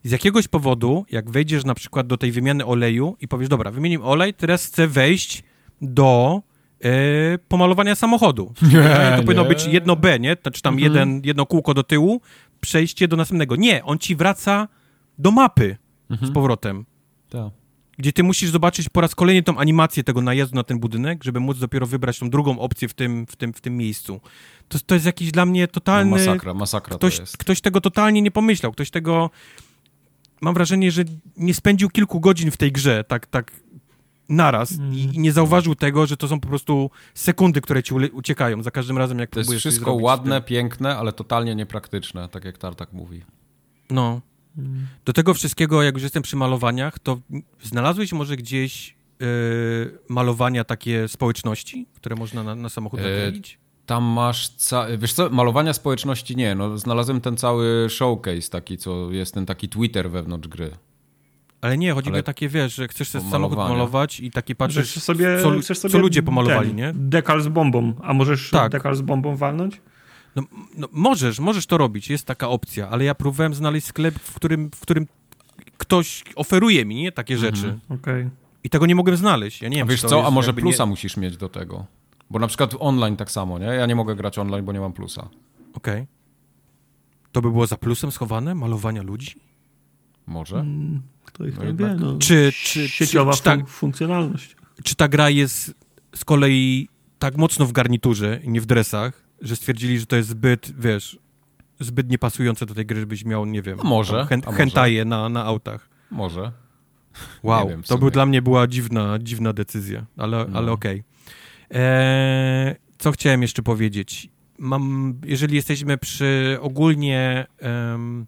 z 0.04 0.12
jakiegoś 0.12 0.48
powodu, 0.48 1.06
jak 1.12 1.30
wejdziesz 1.30 1.66
na 1.66 1.76
przykład 1.76 2.08
do 2.08 2.18
tej 2.18 2.32
wymiany 2.32 2.66
oleju 2.66 3.18
i 3.22 3.28
powiesz, 3.28 3.50
dobra, 3.50 3.72
wymieniłem 3.72 4.08
olej, 4.08 4.34
teraz 4.34 4.66
chcę 4.66 4.88
wejść 4.88 5.44
do 5.82 6.42
e, 6.84 6.90
pomalowania 7.48 7.96
samochodu. 7.96 8.54
Nie, 8.74 9.18
to 9.18 9.24
powinno 9.24 9.46
być 9.46 9.66
jedno 9.66 9.96
B, 9.96 10.20
nie? 10.20 10.36
Czy 10.36 10.62
tam 10.62 10.74
mhm. 10.74 10.94
jeden, 10.94 11.22
jedno 11.24 11.46
kółko 11.46 11.74
do 11.74 11.84
tyłu, 11.84 12.22
przejście 12.62 13.08
do 13.08 13.18
następnego. 13.18 13.56
Nie, 13.56 13.84
on 13.84 13.98
ci 13.98 14.16
wraca 14.16 14.68
do 15.18 15.32
mapy 15.32 15.78
mhm. 16.10 16.32
z 16.32 16.34
powrotem. 16.34 16.86
Tak. 17.30 17.60
Gdzie 17.98 18.14
ty 18.14 18.24
musisz 18.24 18.50
zobaczyć 18.50 18.90
po 18.90 19.02
raz 19.02 19.16
kolejny 19.16 19.44
tą 19.44 19.58
animację 19.58 20.04
tego 20.04 20.22
najazdu 20.22 20.56
na 20.56 20.64
ten 20.64 20.80
budynek, 20.80 21.24
żeby 21.24 21.40
móc 21.40 21.60
dopiero 21.60 21.88
wybrać 21.88 22.20
tą 22.20 22.30
drugą 22.30 22.60
opcję 22.60 22.88
w 22.88 22.94
tym, 22.94 23.26
w 23.28 23.36
tym, 23.36 23.54
w 23.54 23.62
tym 23.62 23.78
miejscu. 23.78 24.22
To, 24.68 24.80
to 24.86 24.96
jest 24.96 25.06
jakiś 25.06 25.32
dla 25.32 25.46
mnie 25.46 25.68
totalny... 25.68 26.12
No 26.12 26.18
masakra, 26.18 26.54
masakra 26.54 26.98
ktoś, 26.98 27.20
ktoś 27.20 27.62
tego 27.62 27.82
totalnie 27.82 28.22
nie 28.22 28.32
pomyślał. 28.32 28.72
Ktoś 28.72 28.90
tego 28.90 29.30
mam 30.42 30.54
wrażenie, 30.54 30.92
że 30.92 31.04
nie 31.38 31.54
spędził 31.54 31.90
kilku 31.90 32.20
godzin 32.20 32.52
w 32.52 32.58
tej 32.58 32.72
grze, 32.72 33.04
tak, 33.04 33.28
tak 33.28 33.52
naraz 34.30 34.72
mm. 34.72 34.94
i, 34.94 35.02
i, 35.02 35.20
nie 35.20 35.32
zauważył 35.32 35.76
tego, 35.76 36.06
że 36.06 36.18
to 36.18 36.28
są 36.28 36.40
po 36.40 36.48
prostu 36.48 36.92
sekundy, 37.14 37.62
które 37.62 37.84
ci 37.84 37.94
uciekają 37.94 38.64
za 38.64 38.72
każdym 38.72 38.98
razem, 38.98 39.20
jak 39.20 39.30
to 39.30 39.34
próbujesz 39.34 39.64
To 39.64 39.70
jest 39.70 39.78
wszystko 39.78 39.94
ładne, 39.94 40.42
piękne, 40.42 40.98
ale 40.98 41.14
totalnie 41.14 41.56
niepraktyczne, 41.56 42.30
tak 42.30 42.46
jak 42.46 42.58
Tartak 42.58 42.94
mówi. 42.94 43.22
No. 43.90 44.22
Mm. 44.58 44.88
Do 45.06 45.14
tego 45.14 45.34
wszystkiego, 45.34 45.84
jak 45.84 45.94
już 45.94 46.04
jestem 46.04 46.24
przy 46.24 46.36
malowaniach, 46.36 47.00
to 47.00 47.20
znalazłeś 47.64 48.14
może 48.14 48.38
gdzieś 48.38 48.96
yy, 49.20 49.28
malowania 50.10 50.64
takie 50.64 51.08
społeczności, 51.08 51.88
które 51.96 52.16
można 52.16 52.44
na, 52.44 52.56
na 52.56 52.70
samochód 52.70 53.00
nakleić? 53.00 53.54
Yy, 53.54 53.69
tam 53.90 54.04
masz, 54.04 54.52
wiesz 54.98 55.14
co, 55.14 55.30
malowania 55.30 55.74
społeczności 55.74 56.36
nie, 56.36 56.56
no 56.56 56.78
znalazłem 56.78 57.22
ten 57.22 57.38
cały 57.38 57.88
showcase 57.90 58.50
taki, 58.50 58.78
co 58.78 59.12
jest 59.12 59.34
ten 59.34 59.46
taki 59.46 59.70
Twitter 59.70 60.12
wewnątrz 60.12 60.48
gry. 60.48 60.72
Ale 61.62 61.78
nie, 61.78 61.94
chodzi 61.94 62.10
Ale 62.10 62.20
o 62.20 62.24
takie, 62.24 62.50
wiesz, 62.50 62.76
że 62.76 62.88
chcesz 62.88 63.10
sobie 63.10 63.30
samochód 63.32 63.58
malować 63.58 64.20
i 64.20 64.32
takie 64.32 64.56
patrzysz, 64.56 64.92
chcesz 64.92 65.04
sobie, 65.04 65.28
co, 65.44 65.60
chcesz 65.60 65.80
sobie 65.80 65.92
co 65.92 66.00
ludzie 66.00 66.24
pomalowali, 66.24 66.68
ten, 66.68 66.78
nie? 66.78 66.92
Dekal 66.96 67.42
z 67.42 67.48
bombą, 67.48 67.94
a 68.02 68.14
możesz 68.14 68.50
tak. 68.50 68.72
dekal 68.72 68.96
z 68.96 69.02
bombą 69.02 69.36
walnąć? 69.36 69.82
No, 70.36 70.44
no, 70.78 70.88
możesz, 70.92 71.40
możesz 71.40 71.66
to 71.66 71.78
robić, 71.78 72.10
jest 72.10 72.26
taka 72.26 72.50
opcja, 72.50 72.90
ale 72.90 73.04
ja 73.04 73.16
próbowałem 73.16 73.54
znaleźć 73.54 73.88
sklep, 73.88 74.16
w 74.20 74.34
którym, 74.34 74.72
w 74.76 74.80
którym 74.80 75.08
ktoś 75.78 76.24
oferuje 76.36 76.86
mi, 76.86 76.96
nie, 76.96 77.12
takie 77.12 77.34
mhm. 77.34 77.56
rzeczy. 77.56 77.80
Okay. 77.90 78.30
I 78.64 78.70
tego 78.70 78.86
nie 78.86 78.96
mogłem 78.96 79.18
znaleźć, 79.18 79.62
ja 79.62 79.70
nie 79.70 79.78
wiem, 79.78 79.88
a 79.88 79.92
wiesz 79.92 80.02
co, 80.02 80.28
a 80.28 80.32
może 80.32 80.54
plusa 80.54 80.84
nie... 80.84 80.90
musisz 80.90 81.18
mieć 81.18 81.38
do 81.38 81.50
tego? 81.50 81.86
Bo 82.30 82.40
na 82.40 82.48
przykład 82.48 82.76
online 82.80 83.16
tak 83.16 83.32
samo, 83.32 83.60
nie? 83.60 83.66
Ja 83.66 83.86
nie 83.86 83.96
mogę 83.96 84.16
grać 84.16 84.40
online, 84.40 84.66
bo 84.66 84.72
nie 84.72 84.80
mam 84.80 84.94
plusa. 84.94 85.30
Okej. 85.74 86.02
Okay. 86.02 86.08
To 87.32 87.42
by 87.42 87.52
było 87.52 87.68
za 87.68 87.78
plusem 87.78 88.12
schowane? 88.12 88.56
Malowania 88.56 89.02
ludzi? 89.02 89.36
Może. 90.28 90.56
Hmm, 90.56 91.02
kto 91.26 91.46
ich 91.46 91.58
no 91.58 91.66
nie 91.66 91.74
wie, 91.74 91.96
no. 92.00 92.18
Czy, 92.18 92.52
czy, 92.64 92.90
Sieciowa 92.90 93.32
czy, 93.32 93.38
czy 93.38 93.44
ta, 93.44 93.58
funkcjonalność. 93.66 94.56
Czy 94.84 94.96
ta 94.96 95.08
gra 95.08 95.30
jest 95.30 95.74
z 96.16 96.26
kolei 96.26 96.90
tak 97.20 97.38
mocno 97.38 97.66
w 97.66 97.72
garniturze 97.72 98.40
i 98.44 98.50
nie 98.50 98.62
w 98.62 98.66
dresach, 98.66 99.24
że 99.42 99.56
stwierdzili, 99.56 100.00
że 100.00 100.06
to 100.06 100.16
jest 100.16 100.30
zbyt, 100.30 100.72
wiesz, 100.80 101.20
zbyt 101.80 102.10
niepasujące 102.10 102.66
do 102.66 102.74
tej 102.74 102.86
gry, 102.86 103.00
żebyś 103.00 103.26
miał, 103.26 103.46
nie 103.46 103.62
wiem, 103.62 103.78
no 103.78 103.84
może, 103.84 104.26
hen, 104.26 104.42
hentaje 104.42 105.06
na, 105.06 105.30
na 105.30 105.46
autach. 105.46 105.90
Może. 106.12 106.52
Wow, 107.44 107.70
wiem, 107.70 107.84
to 107.84 107.98
był 107.98 108.12
dla 108.12 108.26
mnie 108.26 108.42
była 108.42 108.68
dziwna, 108.68 109.20
dziwna 109.20 109.54
decyzja, 109.54 110.06
ale, 110.18 110.46
no. 110.50 110.60
ale 110.60 110.72
okej. 110.72 111.00
Okay. 111.00 111.19
Eee, 111.72 112.76
co 112.98 113.12
chciałem 113.12 113.42
jeszcze 113.42 113.64
powiedzieć? 113.64 114.30
Mam, 114.58 115.14
jeżeli 115.26 115.56
jesteśmy 115.56 115.98
przy 115.98 116.58
ogólnie 116.62 117.48
um, 117.62 118.26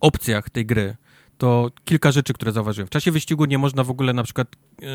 opcjach 0.00 0.50
tej 0.50 0.66
gry, 0.66 0.96
to 1.38 1.70
kilka 1.84 2.12
rzeczy, 2.12 2.32
które 2.32 2.52
zauważyłem. 2.52 2.86
W 2.86 2.90
czasie 2.90 3.10
wyścigu 3.10 3.44
nie 3.44 3.58
można 3.58 3.84
w 3.84 3.90
ogóle 3.90 4.12
na 4.12 4.22
przykład 4.22 4.48
e, 4.82 4.86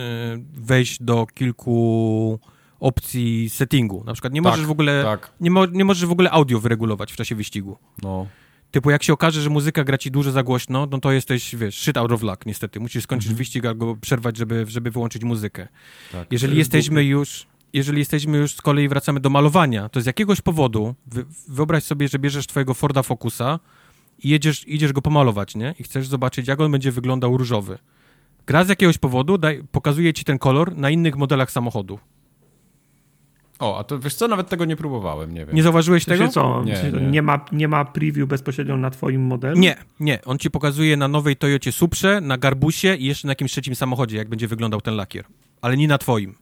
wejść 0.54 1.04
do 1.04 1.26
kilku 1.26 2.40
opcji 2.80 3.50
settingu. 3.50 4.04
Na 4.06 4.14
przykład 4.14 4.34
nie 4.34 4.42
tak, 4.42 4.52
możesz 4.52 4.66
w 4.66 4.72
ogóle 4.72 5.04
tak. 5.04 5.32
nie, 5.42 5.52
mo 5.52 5.66
nie 5.66 5.86
możesz 5.86 6.06
w 6.06 6.12
ogóle 6.12 6.32
audio 6.32 6.60
wyregulować 6.60 7.14
w 7.14 7.16
czasie 7.16 7.36
wyścigu. 7.36 7.78
No. 8.04 8.28
Typu 8.72 8.92
jak 8.92 9.04
się 9.04 9.14
okaże, 9.14 9.42
że 9.42 9.50
muzyka 9.50 9.84
gra 9.84 9.98
ci 9.98 10.12
dużo 10.12 10.32
za 10.32 10.44
głośno, 10.44 10.88
no 10.92 11.00
to 11.00 11.12
jesteś, 11.12 11.56
wiesz, 11.56 11.82
shit 11.82 11.98
out 11.98 12.12
of 12.12 12.22
luck 12.22 12.46
niestety. 12.46 12.80
Musisz 12.80 13.04
skończyć 13.04 13.28
mhm. 13.28 13.38
wyścig 13.38 13.66
albo 13.66 13.96
przerwać, 13.96 14.38
żeby, 14.38 14.66
żeby 14.68 14.92
wyłączyć 14.92 15.24
muzykę. 15.24 15.68
Tak, 16.12 16.28
jeżeli 16.32 16.58
jesteśmy 16.58 17.04
już 17.04 17.48
jeżeli 17.78 18.00
jesteśmy 18.00 18.38
już 18.38 18.56
z 18.56 18.62
kolei 18.62 18.88
wracamy 18.90 19.20
do 19.20 19.30
malowania, 19.30 19.90
to 19.90 20.02
z 20.02 20.06
jakiegoś 20.06 20.42
powodu 20.42 20.96
wyobraź 21.48 21.84
sobie, 21.84 22.08
że 22.08 22.20
bierzesz 22.20 22.48
twojego 22.48 22.74
Forda 22.74 23.04
Focusa 23.04 23.60
i 24.24 24.30
jedziesz, 24.30 24.68
idziesz 24.68 24.94
go 24.94 25.02
pomalować, 25.02 25.56
nie? 25.56 25.76
I 25.80 25.84
chcesz 25.84 26.08
zobaczyć, 26.08 26.48
jak 26.48 26.62
on 26.62 26.72
będzie 26.72 26.92
wyglądał 26.92 27.38
różowy. 27.38 27.78
Gra 28.48 28.64
z 28.64 28.70
jakiegoś 28.70 28.98
powodu 28.98 29.38
daj, 29.38 29.64
pokazuje 29.72 30.14
ci 30.14 30.24
ten 30.24 30.40
kolor 30.40 30.78
na 30.78 30.90
innych 30.90 31.16
modelach 31.16 31.52
samochodu. 31.52 32.00
O, 33.60 33.80
a 33.80 33.84
to 33.84 34.00
wiesz 34.00 34.16
co, 34.16 34.28
nawet 34.28 34.50
tego 34.50 34.66
nie 34.66 34.76
próbowałem, 34.76 35.34
nie 35.34 35.46
wiem. 35.46 35.56
Nie 35.56 35.64
zauważyłeś 35.64 36.06
tego? 36.06 36.28
Co? 36.28 36.64
Nie, 36.64 36.92
nie. 36.92 37.08
nie, 37.08 37.22
ma, 37.22 37.46
nie 37.52 37.68
ma 37.68 37.86
preview 37.86 38.28
bezpośrednio 38.28 38.78
na 38.78 38.90
twoim 38.90 39.22
modelu? 39.22 39.60
Nie, 39.60 39.76
nie. 40.00 40.20
On 40.26 40.38
ci 40.38 40.52
pokazuje 40.52 40.98
na 40.98 41.08
nowej 41.08 41.36
Toyocie 41.36 41.72
Suprze, 41.72 42.22
na 42.22 42.38
Garbusie 42.38 42.96
i 42.96 43.06
jeszcze 43.06 43.28
na 43.28 43.32
jakimś 43.32 43.52
trzecim 43.52 43.76
samochodzie, 43.76 44.18
jak 44.18 44.30
będzie 44.30 44.48
wyglądał 44.48 44.82
ten 44.82 44.96
lakier. 44.96 45.26
Ale 45.62 45.78
nie 45.78 45.88
na 45.88 45.98
twoim. 45.98 46.36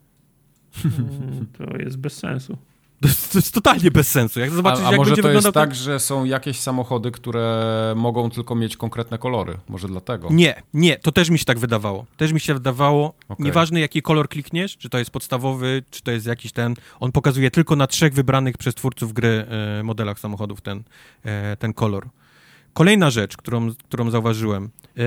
To 1.57 1.77
jest 1.77 1.97
bez 1.97 2.17
sensu. 2.17 2.57
To 3.01 3.07
jest, 3.07 3.31
to 3.31 3.37
jest, 3.37 3.53
totalnie 3.53 3.91
bez 3.91 4.11
sensu. 4.11 4.39
Jak 4.39 4.51
zobaczysz, 4.51 4.83
a, 4.83 4.87
a 4.87 4.91
jak 4.91 4.97
może 4.97 5.17
to 5.17 5.31
jest 5.31 5.51
tak, 5.51 5.75
że 5.75 5.99
są 5.99 6.25
jakieś 6.25 6.59
samochody, 6.59 7.11
które 7.11 7.93
mogą 7.97 8.29
tylko 8.29 8.55
mieć 8.55 8.77
konkretne 8.77 9.17
kolory? 9.17 9.57
Może 9.69 9.87
dlatego? 9.87 10.27
Nie, 10.31 10.63
nie. 10.73 10.97
To 10.97 11.11
też 11.11 11.29
mi 11.29 11.39
się 11.39 11.45
tak 11.45 11.59
wydawało. 11.59 12.05
Też 12.17 12.33
mi 12.33 12.39
się 12.39 12.53
wydawało, 12.53 13.13
okay. 13.29 13.45
nieważne 13.45 13.79
jaki 13.79 14.01
kolor 14.01 14.29
klikniesz, 14.29 14.77
czy 14.77 14.89
to 14.89 14.97
jest 14.97 15.11
podstawowy, 15.11 15.83
czy 15.91 16.01
to 16.01 16.11
jest 16.11 16.25
jakiś 16.25 16.51
ten, 16.51 16.75
on 16.99 17.11
pokazuje 17.11 17.51
tylko 17.51 17.75
na 17.75 17.87
trzech 17.87 18.13
wybranych 18.13 18.57
przez 18.57 18.75
twórców 18.75 19.13
gry 19.13 19.45
e, 19.79 19.83
modelach 19.83 20.19
samochodów 20.19 20.61
ten, 20.61 20.83
e, 21.23 21.57
ten 21.57 21.73
kolor. 21.73 22.07
Kolejna 22.73 23.09
rzecz, 23.09 23.37
którą, 23.37 23.73
którą 23.73 24.09
zauważyłem. 24.09 24.69
E, 24.97 24.99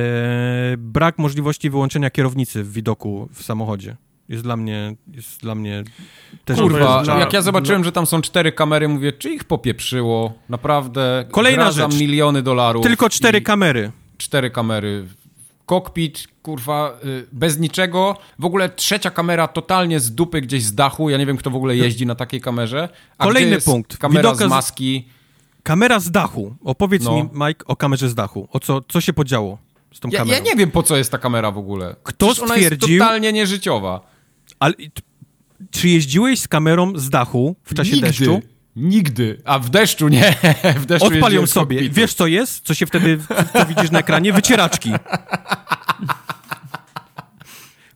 brak 0.78 1.18
możliwości 1.18 1.70
wyłączenia 1.70 2.10
kierownicy 2.10 2.64
w 2.64 2.72
widoku 2.72 3.28
w 3.32 3.42
samochodzie 3.42 3.96
jest 4.28 4.42
dla 4.42 4.56
mnie, 4.56 4.94
jest 5.12 5.40
dla 5.40 5.54
mnie 5.54 5.84
też... 6.44 6.58
Kurwa, 6.58 7.02
dla, 7.02 7.18
jak 7.18 7.32
ja 7.32 7.42
zobaczyłem, 7.42 7.84
że 7.84 7.92
tam 7.92 8.06
są 8.06 8.22
cztery 8.22 8.52
kamery, 8.52 8.88
mówię, 8.88 9.12
czy 9.12 9.30
ich 9.30 9.44
popieprzyło? 9.44 10.32
Naprawdę, 10.48 11.24
Kolejna 11.30 11.72
rzecz. 11.72 11.98
miliony 12.00 12.42
dolarów. 12.42 12.82
Tylko 12.82 13.10
cztery 13.10 13.40
kamery. 13.40 13.92
Cztery 14.18 14.50
kamery. 14.50 15.06
Kokpit, 15.66 16.28
kurwa, 16.42 16.98
y, 17.04 17.26
bez 17.32 17.58
niczego. 17.58 18.16
W 18.38 18.44
ogóle 18.44 18.68
trzecia 18.68 19.10
kamera 19.10 19.48
totalnie 19.48 20.00
z 20.00 20.14
dupy 20.14 20.40
gdzieś 20.40 20.64
z 20.64 20.74
dachu. 20.74 21.10
Ja 21.10 21.18
nie 21.18 21.26
wiem, 21.26 21.36
kto 21.36 21.50
w 21.50 21.56
ogóle 21.56 21.76
jeździ 21.76 22.06
na 22.06 22.14
takiej 22.14 22.40
kamerze. 22.40 22.88
A 23.18 23.24
Kolejny 23.24 23.60
punkt. 23.60 23.96
Kamera 23.96 24.34
z 24.34 24.48
maski. 24.48 25.08
Kamera 25.62 26.00
z 26.00 26.10
dachu. 26.10 26.54
Opowiedz 26.64 27.04
no. 27.04 27.14
mi, 27.14 27.22
Mike, 27.22 27.64
o 27.66 27.76
kamerze 27.76 28.08
z 28.08 28.14
dachu. 28.14 28.48
O 28.52 28.60
co, 28.60 28.80
co 28.88 29.00
się 29.00 29.12
podziało 29.12 29.58
z 29.92 30.00
tą 30.00 30.08
ja, 30.08 30.18
kamerą? 30.18 30.38
Ja 30.38 30.44
nie 30.44 30.56
wiem, 30.56 30.70
po 30.70 30.82
co 30.82 30.96
jest 30.96 31.10
ta 31.10 31.18
kamera 31.18 31.50
w 31.50 31.58
ogóle. 31.58 31.96
Kto 32.02 32.26
Przecież 32.26 32.48
stwierdził... 32.48 32.86
Ona 32.86 32.92
jest 32.92 33.00
totalnie 33.00 33.32
nieżyciowa. 33.32 34.00
Ale 34.58 34.74
czy 35.70 35.88
jeździłeś 35.88 36.40
z 36.40 36.48
kamerą 36.48 36.92
z 36.98 37.10
dachu 37.10 37.56
w 37.64 37.74
czasie 37.74 37.92
Nigdy. 37.92 38.06
deszczu? 38.06 38.42
Nigdy. 38.76 39.42
A 39.44 39.58
w 39.58 39.70
deszczu 39.70 40.08
nie. 40.08 40.34
W 40.82 40.86
deszczu 40.86 41.06
Odpal 41.06 41.32
ją 41.32 41.46
sobie. 41.46 41.90
Wiesz, 41.90 42.14
co 42.14 42.26
jest? 42.26 42.66
Co 42.66 42.74
się 42.74 42.86
wtedy 42.86 43.18
co 43.52 43.66
widzisz 43.66 43.90
na 43.90 43.98
ekranie? 43.98 44.32
Wycieraczki. 44.32 44.92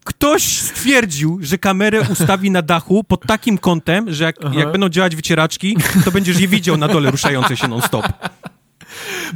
Ktoś 0.05 0.43
stwierdził, 0.43 1.39
że 1.43 1.59
kamerę 1.59 2.01
ustawi 2.01 2.51
na 2.51 2.63
dachu 2.63 3.05
pod 3.05 3.27
takim 3.27 3.59
kątem, 3.59 4.13
że 4.13 4.25
jak, 4.25 4.37
jak 4.53 4.73
będą 4.73 4.89
działać 4.89 5.17
wycieraczki, 5.17 5.77
to 6.05 6.11
będziesz 6.11 6.41
je 6.41 6.49
widział 6.49 6.77
na 6.77 6.89
dole 6.89 7.11
ruszające 7.11 7.57
się 7.57 7.69
non-stop. 7.69 8.07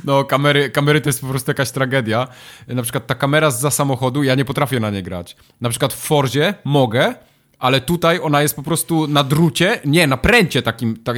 No, 0.04 0.24
kamery, 0.24 0.70
kamery 0.70 1.00
to 1.00 1.08
jest 1.08 1.20
po 1.20 1.26
prostu 1.26 1.50
jakaś 1.50 1.70
tragedia. 1.70 2.28
Na 2.68 2.82
przykład 2.82 3.06
ta 3.06 3.14
kamera 3.14 3.50
z 3.50 3.60
za 3.60 3.70
samochodu, 3.70 4.22
ja 4.22 4.34
nie 4.34 4.44
potrafię 4.44 4.80
na 4.80 4.90
nie 4.90 5.02
grać. 5.02 5.36
Na 5.60 5.68
przykład 5.68 5.92
w 5.92 5.96
Forzie 5.96 6.54
mogę, 6.64 7.14
ale 7.58 7.80
tutaj 7.80 8.20
ona 8.22 8.42
jest 8.42 8.56
po 8.56 8.62
prostu 8.62 9.06
na 9.06 9.24
drucie, 9.24 9.80
nie, 9.84 10.06
na 10.06 10.16
pręcie 10.16 10.62
takim, 10.62 10.96
tak, 10.96 11.16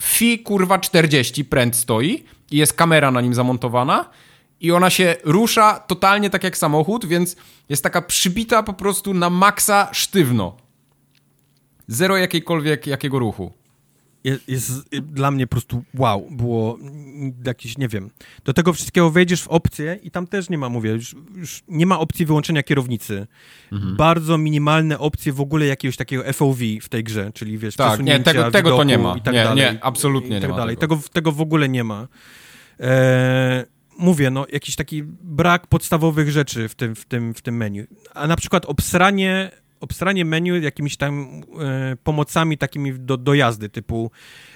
FI 0.00 0.38
kurwa 0.38 0.78
40 0.78 1.44
pręt 1.44 1.76
stoi 1.76 2.24
i 2.50 2.56
jest 2.56 2.72
kamera 2.72 3.10
na 3.10 3.20
nim 3.20 3.34
zamontowana 3.34 4.10
i 4.60 4.72
ona 4.72 4.90
się 4.90 5.16
rusza 5.24 5.78
totalnie 5.78 6.30
tak 6.30 6.44
jak 6.44 6.56
samochód, 6.56 7.06
więc 7.06 7.36
jest 7.68 7.82
taka 7.82 8.02
przybita 8.02 8.62
po 8.62 8.72
prostu 8.72 9.14
na 9.14 9.30
maksa 9.30 9.88
sztywno. 9.92 10.56
Zero 11.88 12.16
jakiejkolwiek, 12.16 12.86
jakiego 12.86 13.18
ruchu 13.18 13.63
jest, 14.24 14.48
jest, 14.48 14.88
dla 15.02 15.30
mnie 15.30 15.46
po 15.46 15.50
prostu 15.50 15.84
wow, 15.94 16.28
było 16.30 16.78
jakieś, 17.46 17.78
nie 17.78 17.88
wiem. 17.88 18.10
Do 18.44 18.52
tego 18.52 18.72
wszystkiego 18.72 19.10
wejdziesz 19.10 19.42
w 19.42 19.48
opcję 19.48 19.98
i 20.02 20.10
tam 20.10 20.26
też 20.26 20.50
nie 20.50 20.58
ma, 20.58 20.68
mówię, 20.68 20.90
już, 20.90 21.16
już 21.34 21.62
nie 21.68 21.86
ma 21.86 21.98
opcji 21.98 22.26
wyłączenia 22.26 22.62
kierownicy. 22.62 23.26
Mhm. 23.72 23.96
Bardzo 23.96 24.38
minimalne 24.38 24.98
opcje 24.98 25.32
w 25.32 25.40
ogóle 25.40 25.66
jakiegoś 25.66 25.96
takiego 25.96 26.32
FOV 26.32 26.60
w 26.82 26.88
tej 26.88 27.04
grze, 27.04 27.32
czyli 27.34 27.58
wiesz, 27.58 27.76
tak, 27.76 28.00
nie, 28.00 28.20
tego, 28.20 28.50
tego 28.50 28.76
to 28.76 28.84
nie 28.84 28.98
ma. 28.98 29.20
Tak 29.20 29.34
nie, 29.34 29.44
dalej, 29.44 29.56
nie, 29.56 29.84
absolutnie 29.84 30.36
i, 30.36 30.38
i 30.38 30.42
tak 30.42 30.50
nie 30.50 30.56
dalej. 30.56 30.76
ma. 30.76 30.80
Tego. 30.80 30.96
tego. 30.96 31.08
Tego, 31.12 31.32
w 31.32 31.40
ogóle 31.40 31.68
nie 31.68 31.84
ma. 31.84 32.08
E, 32.80 33.64
mówię, 33.98 34.30
no, 34.30 34.46
jakiś 34.52 34.76
taki 34.76 35.02
brak 35.22 35.66
podstawowych 35.66 36.30
rzeczy 36.30 36.68
w 36.68 36.74
tym, 36.74 36.94
w 36.94 37.04
tym, 37.04 37.34
w 37.34 37.42
tym 37.42 37.56
menu. 37.56 37.86
A 38.14 38.26
na 38.26 38.36
przykład 38.36 38.66
obsranie 38.66 39.50
obstranie 39.84 40.24
menu 40.24 40.62
jakimiś 40.62 40.96
tam 40.96 41.42
e, 41.60 41.96
pomocami 42.04 42.58
takimi 42.58 42.92
do, 42.98 43.16
do 43.16 43.34
jazdy, 43.34 43.68
typu 43.68 44.10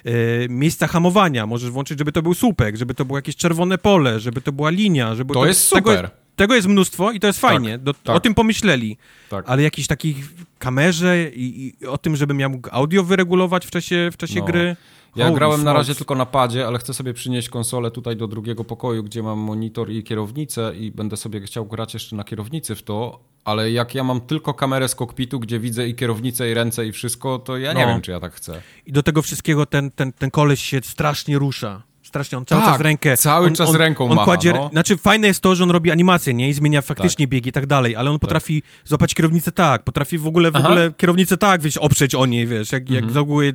e, 0.05 0.11
miejsca 0.49 0.87
hamowania. 0.87 1.47
Możesz 1.47 1.71
włączyć, 1.71 1.99
żeby 1.99 2.13
to 2.13 2.23
był 2.23 2.35
słupek, 2.35 2.77
żeby 2.77 2.95
to 2.95 3.05
było 3.05 3.19
jakieś 3.19 3.37
czerwone 3.37 3.79
pole, 3.79 4.21
żeby 4.21 4.41
to 4.41 4.53
była 4.53 4.71
linia. 4.71 5.15
Żeby 5.15 5.35
to, 5.35 5.41
to 5.41 5.47
jest 5.47 5.69
super. 5.69 5.97
Tego, 5.97 6.11
tego, 6.37 6.55
jest 6.55 6.69
mnóstwo 6.69 7.13
i 7.13 7.21
to 7.21 7.27
jest 7.27 7.41
fajnie. 7.41 7.73
Tak, 7.73 7.83
do, 7.83 7.95
tak. 7.95 8.17
O 8.17 8.21
tym 8.21 8.35
pomyśleli. 8.35 8.97
Tak. 9.31 9.45
Ale 9.49 9.63
jakiś 9.63 9.87
takich 9.87 10.17
kamerze 10.59 11.31
i, 11.31 11.75
i, 11.83 11.87
o 11.87 11.99
tym, 11.99 12.17
żebym 12.17 12.41
ja 12.41 12.49
mógł 12.49 12.69
audio 12.73 13.05
wyregulować 13.05 13.67
w 13.67 13.71
czasie, 13.71 14.11
w 14.13 14.17
czasie 14.17 14.41
no. 14.41 14.47
gry. 14.47 14.77
Ja 15.17 15.25
Holy 15.25 15.37
grałem 15.37 15.55
smokes. 15.57 15.65
na 15.65 15.73
razie 15.73 15.95
tylko 15.95 16.15
na 16.15 16.27
padzie, 16.27 16.67
ale 16.67 16.79
chcę 16.79 16.95
sobie 16.95 17.15
przynieść 17.15 17.49
konsolę 17.49 17.91
tutaj 17.91 18.17
do 18.17 18.27
drugiego 18.27 18.65
pokoju, 18.65 19.03
gdzie 19.05 19.23
mam 19.23 19.39
monitor 19.39 19.91
i 19.91 20.03
kierownicę 20.05 20.73
i 20.77 20.91
będę 20.91 21.17
sobie 21.17 21.41
chciał 21.41 21.67
grać 21.67 21.95
jeszcze 21.95 22.17
na 22.17 22.25
kierownicy 22.25 22.75
w 22.75 22.83
to, 22.83 23.21
ale 23.45 23.71
jak 23.71 23.95
ja 23.95 24.05
mam 24.05 24.21
tylko 24.21 24.55
kamerę 24.55 24.89
z 24.89 24.95
kokpitu, 24.95 25.41
gdzie 25.41 25.61
widzę 25.61 25.89
i 25.89 25.95
kierownicę, 25.95 26.51
i 26.51 26.55
ręce, 26.55 26.87
i 26.87 26.93
wszystko, 26.93 27.39
to 27.39 27.57
ja 27.57 27.73
No. 27.75 27.81
nie 27.81 27.87
wiem, 27.87 28.01
czy 28.01 28.11
ja 28.11 28.21
tak 28.21 28.33
chcę. 28.35 28.63
I 28.87 28.93
do 28.93 29.03
tego 29.03 29.23
wszystkiego 29.23 29.67
ten, 29.67 29.91
ten, 29.91 30.13
ten 30.13 30.31
koleś 30.31 30.63
się 30.65 30.81
strasznie 30.85 31.39
rusza. 31.39 31.83
Strasznie, 32.03 32.39
on 32.39 32.45
cały 32.47 32.63
Tak, 32.63 32.71
czas 32.73 32.81
rękę... 32.81 33.17
cały 33.17 33.47
on, 33.47 33.55
czas 33.55 33.69
on, 33.69 33.77
ręką 33.77 34.05
on 34.05 34.11
macha, 34.11 34.25
kładzie, 34.25 34.53
no. 34.53 34.69
Znaczy 34.73 34.97
fajne 34.97 35.27
jest 35.27 35.41
to, 35.41 35.55
że 35.55 35.65
on 35.65 35.71
robi 35.71 35.91
animację, 35.91 36.35
nie? 36.35 36.49
I 36.49 36.53
zmienia 36.53 36.83
faktycznie 36.83 37.27
biegi 37.27 37.49
i 37.49 37.53
tak 37.53 37.67
dalej, 37.67 37.97
ale 37.97 38.11
on 38.11 38.19
potrafi 38.19 38.63
złapać 38.85 39.15
kierownicę 39.15 39.53
tak, 39.53 39.85
potrafi 39.85 40.19
w 40.19 40.27
ogóle, 40.27 40.51
w 40.51 40.57
Aha. 40.57 40.69
ogóle 40.69 40.93
kierownicę 40.97 41.37
tak, 41.37 41.63
wiesz, 41.63 41.77
oprzeć 41.77 42.15
o 42.15 42.27
niej, 42.27 42.47
wiesz, 42.47 42.73
jak, 42.73 42.83
Mhm. 42.83 43.05
jak 43.05 43.13
zagłuje... 43.13 43.53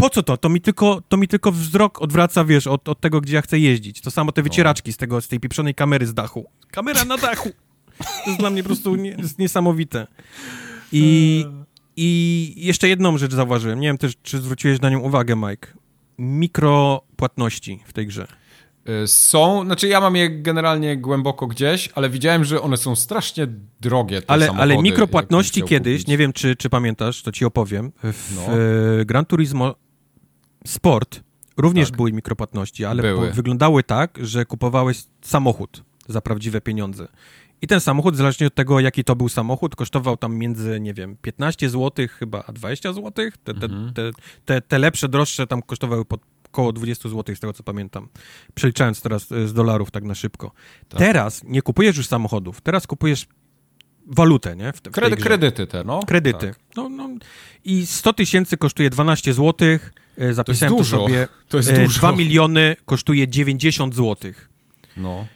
Po 0.00 0.10
co 0.10 0.22
to? 0.22 0.36
To 0.36 0.48
mi 0.48 0.60
tylko, 0.60 1.02
to 1.08 1.16
mi 1.16 1.28
tylko 1.28 1.52
wzrok 1.52 2.02
odwraca, 2.02 2.44
wiesz, 2.44 2.66
od, 2.66 2.88
od 2.88 3.00
tego, 3.00 3.20
gdzie 3.20 3.34
ja 3.34 3.42
chcę 3.42 3.58
jeździć. 3.58 4.00
To 4.00 4.10
samo 4.10 4.32
te 4.32 4.42
wycieraczki 4.42 4.92
z 4.92 4.96
tego, 4.96 5.20
z 5.20 5.28
tej 5.28 5.40
pieprzonej 5.40 5.74
kamery 5.74 6.06
z 6.06 6.14
dachu. 6.14 6.44
Kamera 6.70 7.04
na 7.04 7.16
dachu! 7.16 7.50
To 7.98 8.30
jest 8.30 8.38
dla 8.40 8.50
mnie 8.50 8.62
po 8.62 8.66
prostu 8.66 8.96
nie, 8.96 9.16
niesamowite. 9.38 10.06
I, 10.92 11.44
I 11.96 12.52
jeszcze 12.56 12.88
jedną 12.88 13.18
rzecz 13.18 13.34
zauważyłem. 13.34 13.80
Nie 13.80 13.88
wiem 13.88 13.98
też, 13.98 14.12
czy 14.22 14.38
zwróciłeś 14.38 14.80
na 14.80 14.90
nią 14.90 14.98
uwagę, 15.00 15.36
Mike. 15.36 15.68
Mikropłatności 16.18 17.82
w 17.86 17.92
tej 17.92 18.06
grze. 18.06 18.26
Y, 19.04 19.06
Są, 19.08 19.64
znaczy 19.64 19.88
ja 19.88 20.00
mam 20.00 20.16
je 20.16 20.30
generalnie 20.42 20.96
głęboko 20.96 21.46
gdzieś, 21.46 21.88
ale 21.94 22.10
widziałem, 22.10 22.44
że 22.44 22.62
one 22.62 22.76
są 22.76 22.96
strasznie 22.96 23.46
drogie. 23.80 24.22
Ale, 24.26 24.50
ale 24.50 24.82
mikropłatności 24.82 25.62
kiedyś, 25.62 25.94
kupić. 25.94 26.08
nie 26.08 26.18
wiem, 26.18 26.32
czy, 26.32 26.56
czy 26.56 26.70
pamiętasz, 26.70 27.22
to 27.22 27.32
ci 27.32 27.44
opowiem. 27.44 27.92
W 28.02 28.32
No. 28.36 28.42
e, 29.00 29.04
Gran 29.04 29.26
Turismo 29.26 29.74
Sport 30.66 31.20
również 31.56 31.88
Tak. 31.88 31.96
były 31.96 32.12
mikropłatności, 32.12 32.84
ale 32.84 33.02
Były. 33.02 33.30
wyglądały 33.30 33.82
tak, 33.82 34.18
że 34.22 34.44
kupowałeś 34.44 35.02
samochód 35.22 35.82
za 36.08 36.20
prawdziwe 36.20 36.60
pieniądze. 36.60 37.08
I 37.62 37.66
ten 37.66 37.80
samochód, 37.80 38.16
zależnie 38.16 38.46
od 38.46 38.54
tego, 38.54 38.80
jaki 38.80 39.04
to 39.04 39.16
był 39.16 39.28
samochód, 39.28 39.76
kosztował 39.76 40.16
tam 40.16 40.36
między, 40.36 40.80
nie 40.80 40.94
wiem, 40.94 41.16
15 41.22 41.70
zł 41.70 42.06
chyba, 42.18 42.44
a 42.46 42.52
20 42.52 42.92
zł. 42.92 43.12
Te, 43.44 43.54
te, 43.54 43.66
Mhm. 43.66 43.92
te, 43.94 44.10
te, 44.44 44.60
te 44.60 44.78
lepsze, 44.78 45.08
droższe 45.08 45.46
tam 45.46 45.62
kosztowały 45.62 46.04
po 46.04 46.18
około 46.46 46.72
20 46.72 47.08
zł, 47.08 47.34
z 47.36 47.40
tego 47.40 47.52
co 47.52 47.62
pamiętam. 47.62 48.08
Przeliczając 48.54 49.02
teraz 49.02 49.32
e, 49.32 49.48
z 49.48 49.52
dolarów 49.52 49.90
tak 49.90 50.04
na 50.04 50.14
szybko. 50.14 50.52
Tak. 50.88 50.98
Teraz 50.98 51.44
nie 51.44 51.62
kupujesz 51.62 51.96
już 51.96 52.06
samochodów, 52.06 52.60
teraz 52.60 52.86
kupujesz 52.86 53.26
walutę, 54.06 54.56
nie? 54.56 54.72
W, 54.72 54.76
w 54.76 54.90
Kredy, 54.90 55.16
kredyty 55.16 55.66
te, 55.66 55.84
no. 55.84 56.00
Kredyty. 56.06 56.46
Tak. 56.46 56.58
No, 56.76 56.88
no. 56.88 57.08
I 57.64 57.86
100 57.86 58.12
tysięcy 58.12 58.56
kosztuje 58.56 58.90
12 58.90 59.34
zł. 59.34 59.68
Zapisałem 60.32 60.72
to, 60.74 60.78
dużo. 60.78 60.96
sobie. 60.98 61.28
To 61.48 61.56
jest 61.56 61.70
E, 61.70 61.84
dużo. 61.84 61.98
2 61.98 62.12
miliony 62.12 62.76
kosztuje 62.84 63.28
90 63.28 63.94
zł. 63.94 64.32
No. 64.96 65.26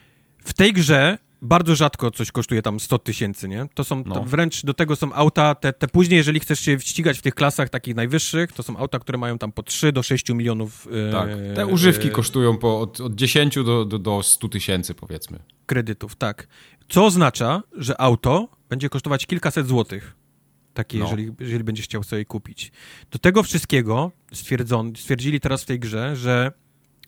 W 0.43 0.53
tej 0.53 0.73
grze 0.73 1.17
bardzo 1.41 1.75
rzadko 1.75 2.11
coś 2.11 2.31
kosztuje 2.31 2.61
tam 2.61 2.79
100 2.79 2.99
tysięcy, 2.99 3.47
nie? 3.47 3.65
To 3.73 3.83
są, 3.83 4.03
No. 4.05 4.15
to 4.15 4.23
wręcz 4.23 4.65
do 4.65 4.73
tego 4.73 4.95
są 4.95 5.13
auta, 5.13 5.55
te, 5.55 5.73
te 5.73 5.87
później, 5.87 6.17
jeżeli 6.17 6.39
chcesz 6.39 6.59
się 6.59 6.79
ścigać 6.79 7.19
w 7.19 7.21
tych 7.21 7.35
klasach 7.35 7.69
takich 7.69 7.95
najwyższych, 7.95 8.51
to 8.51 8.63
są 8.63 8.77
auta, 8.77 8.99
które 8.99 9.17
mają 9.17 9.37
tam 9.37 9.51
po 9.51 9.63
3 9.63 9.91
do 9.91 10.03
6 10.03 10.29
milionów 10.29 10.87
e, 11.09 11.11
Tak. 11.11 11.29
Te 11.55 11.65
używki 11.67 12.07
e, 12.07 12.11
kosztują 12.11 12.57
po 12.57 12.79
od, 12.79 13.01
od 13.01 13.15
10 13.15 13.55
do, 13.55 13.85
do, 13.85 13.99
do 13.99 14.23
100 14.23 14.49
tysięcy, 14.49 14.93
powiedzmy. 14.93 15.39
kredytów, 15.65 16.15
tak. 16.15 16.47
Co 16.89 17.05
oznacza, 17.05 17.63
że 17.77 18.01
auto 18.01 18.47
będzie 18.69 18.89
kosztować 18.89 19.25
kilkaset 19.25 19.67
złotych. 19.67 20.15
Takie, 20.75 20.97
No. 20.97 21.05
jeżeli, 21.05 21.31
jeżeli 21.39 21.63
będziesz 21.63 21.85
chciał 21.85 22.03
sobie 22.03 22.25
kupić. 22.25 22.71
Do 23.11 23.19
tego 23.19 23.43
wszystkiego 23.43 24.11
stwierdzon, 24.33 24.95
stwierdzili 24.95 25.39
teraz 25.39 25.63
w 25.63 25.65
tej 25.65 25.79
grze, 25.79 26.15
że 26.15 26.51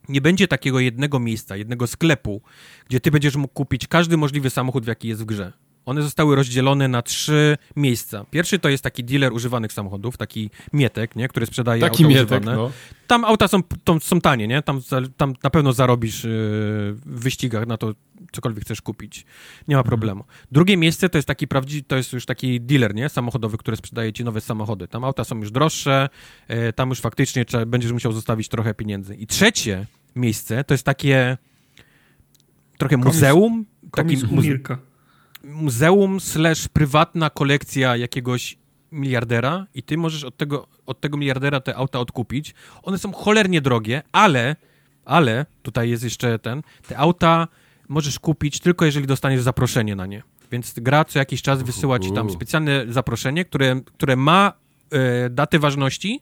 nie 0.10 0.22
będzie 0.22 0.48
takiego 0.48 0.80
jednego 0.80 1.20
miejsca, 1.20 1.56
jednego 1.56 1.88
sklepu, 1.88 2.42
gdzie 2.90 3.00
ty 3.00 3.12
będziesz 3.12 3.36
mógł 3.36 3.54
kupić 3.54 3.88
każdy 3.88 4.18
możliwy 4.18 4.50
samochód, 4.50 4.84
w 4.84 4.88
jaki 4.88 5.08
jest 5.08 5.22
w 5.22 5.26
grze. 5.26 5.54
One 5.88 6.02
zostały 6.02 6.36
rozdzielone 6.36 6.88
na 6.88 7.02
trzy 7.02 7.58
miejsca. 7.76 8.26
Pierwszy 8.32 8.60
to 8.60 8.70
jest 8.70 8.84
taki 8.84 9.04
dealer 9.04 9.34
używanych 9.34 9.74
samochodów, 9.74 10.18
taki 10.18 10.50
Mietek, 10.74 11.16
nie, 11.16 11.28
który 11.28 11.46
sprzedaje 11.46 11.82
Taki 11.82 12.04
auta 12.04 12.16
mietek, 12.16 12.42
używane. 12.42 12.56
no. 12.56 12.72
Tam 13.08 13.26
auta 13.26 13.48
są, 13.48 13.64
tam, 13.84 14.02
są 14.02 14.22
tanie, 14.22 14.48
nie? 14.48 14.62
Tam, 14.62 14.82
tam 15.18 15.34
na 15.44 15.50
pewno 15.50 15.74
zarobisz 15.74 16.24
yy, 16.24 16.30
w 16.30 17.02
wyścigach 17.06 17.68
na 17.68 17.78
to, 17.78 17.94
cokolwiek 18.32 18.64
chcesz 18.64 18.82
kupić. 18.82 19.26
Nie 19.68 19.76
ma 19.76 19.84
problemu. 19.84 20.24
Drugie 20.52 20.78
miejsce 20.78 21.10
to 21.10 21.18
jest 21.18 21.28
taki 21.28 21.48
prawdziwy, 21.48 21.84
to 21.88 21.96
jest 21.96 22.14
już 22.14 22.26
taki 22.26 22.62
dealer, 22.62 22.96
nie? 22.96 23.10
Samochodowy, 23.10 23.58
który 23.58 23.78
sprzedaje 23.78 24.14
ci 24.14 24.24
nowe 24.24 24.42
samochody. 24.42 24.88
Tam 24.88 25.04
auta 25.04 25.24
są 25.24 25.38
już 25.38 25.52
droższe, 25.52 26.10
yy, 26.50 26.74
tam 26.74 26.90
już 26.90 27.00
faktycznie 27.02 27.46
trzeba, 27.46 27.66
będziesz 27.66 27.92
musiał 27.92 28.12
zostawić 28.12 28.48
trochę 28.48 28.74
pieniędzy. 28.74 29.16
I 29.16 29.28
trzecie 29.28 29.86
miejsce 30.16 30.64
to 30.64 30.74
jest 30.74 30.84
takie 30.84 31.38
trochę 32.78 32.98
muzeum, 32.98 33.66
taki 33.82 33.92
Komisu 33.92 34.28
muze 34.36 34.48
Mirka. 34.48 34.78
Muzeum 35.44 36.20
slash 36.20 36.68
prywatna 36.68 37.30
kolekcja 37.30 37.96
jakiegoś 37.96 38.58
miliardera 38.92 39.68
i 39.74 39.84
ty 39.84 39.98
możesz 39.98 40.24
od 40.24 40.38
tego, 40.38 40.68
od 40.86 41.00
tego 41.02 41.18
miliardera 41.18 41.60
te 41.60 41.76
auta 41.76 42.00
odkupić. 42.00 42.54
One 42.84 42.98
są 42.98 43.12
cholernie 43.14 43.62
drogie, 43.62 44.02
ale, 44.12 44.56
ale, 45.06 45.46
tutaj 45.64 45.90
jest 45.90 46.04
jeszcze 46.04 46.40
ten, 46.40 46.62
te 46.88 46.98
auta 46.98 47.48
możesz 47.88 48.20
kupić 48.20 48.60
tylko 48.60 48.86
jeżeli 48.86 49.08
dostaniesz 49.08 49.42
zaproszenie 49.42 49.96
na 49.96 50.06
nie. 50.06 50.24
Więc 50.52 50.74
gra 50.78 51.06
co 51.06 51.20
jakiś 51.20 51.42
czas 51.42 51.64
wysyła 51.64 52.00
ci 52.00 52.12
tam 52.12 52.30
specjalne 52.30 52.86
zaproszenie, 52.90 53.46
które, 53.46 53.82
które 53.86 54.16
ma 54.16 54.54
e, 54.92 55.30
datę 55.30 55.60
ważności 55.60 56.22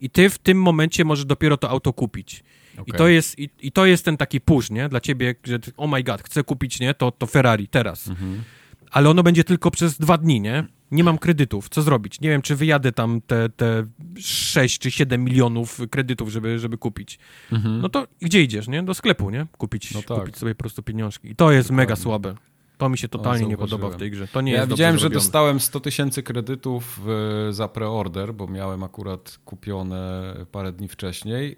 i 0.00 0.10
ty 0.10 0.30
w 0.30 0.38
tym 0.38 0.62
momencie 0.62 1.04
możesz 1.04 1.24
dopiero 1.24 1.56
to 1.56 1.70
auto 1.70 1.92
kupić. 1.92 2.44
I, 2.80 2.90
Okej. 2.90 2.98
to 2.98 3.08
jest, 3.08 3.38
i, 3.38 3.50
I 3.60 3.72
to 3.72 3.86
jest 3.86 4.04
ten 4.04 4.16
taki 4.16 4.40
push, 4.40 4.70
nie? 4.70 4.88
Dla 4.88 5.00
ciebie, 5.00 5.34
że 5.44 5.58
oh 5.76 5.90
my 5.96 6.02
god, 6.02 6.22
chcę 6.22 6.44
kupić, 6.44 6.80
nie? 6.80 6.94
To, 6.94 7.10
to 7.10 7.26
Ferrari 7.26 7.68
teraz. 7.68 8.08
Mhm. 8.08 8.42
Ale 8.90 9.10
ono 9.10 9.22
będzie 9.22 9.44
tylko 9.44 9.70
przez 9.70 9.98
dwa 9.98 10.18
dni, 10.18 10.40
nie? 10.40 10.66
Nie 10.90 11.04
mam 11.04 11.18
kredytów, 11.18 11.68
co 11.68 11.82
zrobić? 11.82 12.20
Nie 12.20 12.28
wiem, 12.28 12.42
czy 12.42 12.56
wyjadę 12.56 12.92
tam 12.92 13.20
te, 13.26 13.48
te 13.48 13.84
6 14.18 14.78
czy 14.78 14.90
7 14.90 15.24
milionów 15.24 15.80
kredytów, 15.90 16.28
żeby, 16.28 16.58
żeby 16.58 16.78
kupić. 16.78 17.18
Mhm. 17.52 17.80
No 17.80 17.88
to 17.88 18.06
gdzie 18.20 18.42
idziesz, 18.42 18.68
nie? 18.68 18.82
Do 18.82 18.94
sklepu, 18.94 19.30
nie? 19.30 19.46
Kupić, 19.58 19.94
No 19.94 20.02
tak. 20.02 20.18
kupić 20.18 20.36
sobie 20.36 20.54
po 20.54 20.58
prostu 20.58 20.82
pieniążki. 20.82 21.30
I 21.30 21.36
to 21.36 21.52
jest 21.52 21.70
mega 21.70 21.82
Dokładnie. 21.82 22.02
słabe. 22.02 22.34
To 22.78 22.88
mi 22.88 22.98
się 22.98 23.08
totalnie 23.08 23.46
nie 23.46 23.56
podoba 23.56 23.90
w 23.90 23.96
tej 23.96 24.10
grze. 24.10 24.28
To 24.28 24.40
nie 24.40 24.52
ja 24.52 24.58
jest 24.58 24.70
widziałem, 24.70 24.98
że 24.98 25.10
dostałem 25.10 25.60
100 25.60 25.80
tysięcy 25.80 26.22
kredytów 26.22 27.00
y, 27.48 27.52
za 27.52 27.68
preorder, 27.68 28.34
bo 28.34 28.46
miałem 28.46 28.82
akurat 28.82 29.38
kupione 29.44 30.34
parę 30.52 30.72
dni 30.72 30.88
wcześniej. 30.88 31.56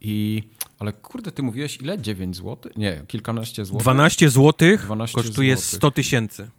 I, 0.00 0.42
ale 0.78 0.92
kurde, 0.92 1.32
ty 1.32 1.42
mówiłeś 1.42 1.76
ile? 1.76 1.98
9 1.98 2.36
zł? 2.36 2.72
Nie, 2.76 3.02
kilkanaście 3.08 3.64
złotych. 3.64 3.82
12 3.84 4.30
zł 4.30 4.78
12 4.84 5.14
kosztuje 5.14 5.56
złotych. 5.56 5.76
100 5.76 5.90
tysięcy. 5.90 6.50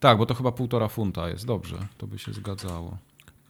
Tak, 0.00 0.18
bo 0.18 0.26
to 0.26 0.34
chyba 0.34 0.52
półtora 0.52 0.88
funta 0.88 1.28
jest. 1.28 1.46
Dobrze, 1.46 1.76
to 1.98 2.06
by 2.06 2.18
się 2.18 2.32
zgadzało. 2.32 2.98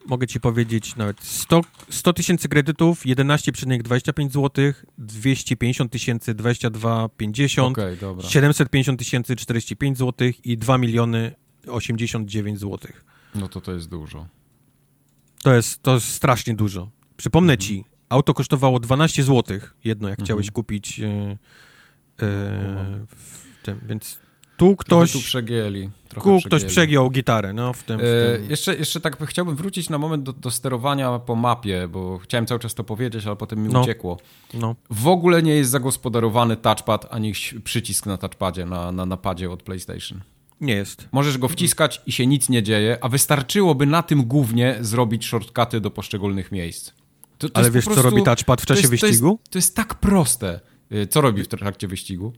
Mogę 0.05 0.27
ci 0.27 0.39
powiedzieć 0.39 0.95
nawet 0.95 1.21
100 1.23 1.61
100 1.89 2.13
tysięcy 2.13 2.49
kredytów, 2.49 3.05
11,25 3.05 4.29
zł, 4.31 4.73
250 4.97 5.91
tysięcy 5.91 6.35
22,50, 6.35 7.61
Okej, 7.61 7.97
dobra. 7.97 8.29
750 8.29 8.99
tysięcy 8.99 9.35
45 9.35 9.97
zł 9.97 10.31
i 10.43 10.57
2 10.57 10.77
miliony 10.77 11.35
89 11.67 12.59
zł. 12.59 12.91
No 13.35 13.47
to 13.47 13.61
to 13.61 13.73
jest 13.73 13.89
dużo. 13.89 14.27
To 15.43 15.53
jest, 15.55 15.83
to 15.83 15.93
jest 15.93 16.07
strasznie 16.13 16.53
dużo. 16.53 16.89
Przypomnę 17.17 17.53
Mhm. 17.53 17.67
ci, 17.67 17.85
auto 18.09 18.33
kosztowało 18.33 18.79
12 18.79 19.23
zł 19.23 19.59
jedno, 19.83 20.09
jak 20.09 20.19
Mhm. 20.19 20.25
chciałeś 20.25 20.51
kupić 20.51 20.99
e, 20.99 21.05
e, 21.07 21.37
w 23.15 23.45
tym, 23.63 23.79
więc 23.87 24.19
tu 24.57 24.75
Ktoś 24.75 25.11
tu 25.11 25.19
przegięli. 25.19 25.89
Trochę 26.09 26.29
tu 26.29 26.47
ktoś 26.47 26.65
przegiął 26.65 27.09
gitarę, 27.09 27.53
no, 27.53 27.73
w 27.73 27.83
tym, 27.83 27.99
w 27.99 28.03
E, 28.03 28.37
tym. 28.37 28.49
jeszcze, 28.49 28.75
jeszcze 28.75 28.99
tak 29.01 29.25
chciałbym 29.27 29.55
wrócić 29.55 29.89
na 29.89 29.97
moment 29.97 30.23
do, 30.23 30.33
do 30.33 30.51
sterowania 30.51 31.19
po 31.19 31.35
mapie, 31.35 31.87
bo 31.87 32.17
chciałem 32.17 32.45
cały 32.45 32.59
czas 32.59 32.73
to 32.73 32.83
powiedzieć, 32.83 33.25
ale 33.25 33.35
potem 33.35 33.63
mi 33.63 33.69
No. 33.73 33.81
uciekło. 33.81 34.17
no. 34.53 34.75
W 34.89 35.07
ogóle 35.07 35.43
nie 35.43 35.55
jest 35.55 35.71
zagospodarowany 35.71 36.57
touchpad 36.57 37.07
ani 37.09 37.33
przycisk 37.63 38.05
na 38.05 38.17
touchpadzie, 38.17 38.65
na, 38.65 38.91
na 38.91 39.05
napadzie 39.05 39.51
od 39.51 39.63
PlayStation. 39.63 40.21
Nie 40.61 40.73
jest. 40.75 41.07
Możesz 41.11 41.37
go 41.37 41.47
wciskać 41.47 42.01
i 42.05 42.11
się 42.11 42.27
nic 42.27 42.49
nie 42.49 42.63
dzieje, 42.63 42.97
a 43.01 43.09
wystarczyłoby 43.09 43.85
na 43.85 44.03
tym 44.03 44.23
głównie 44.23 44.77
zrobić 44.81 45.25
shortcuty 45.25 45.81
do 45.81 45.91
poszczególnych 45.91 46.51
miejsc. 46.51 46.91
To, 47.45 47.49
to 47.49 47.57
Ale 47.59 47.71
wiesz, 47.71 47.85
co 47.85 47.91
prostu- 47.91 48.09
robi 48.09 48.23
touchpad 48.23 48.61
w 48.61 48.65
czasie 48.65 48.79
jest, 48.81 48.89
to 48.89 48.93
jest- 48.93 49.03
wyścigu? 49.03 49.39
To 49.49 49.57
jest 49.57 49.75
tak 49.75 49.95
proste. 49.95 50.59
Y, 50.91 51.07
Co 51.07 51.21
robi 51.21 51.43
w 51.43 51.47
trakcie 51.47 51.87
wyścigu? 51.87 52.33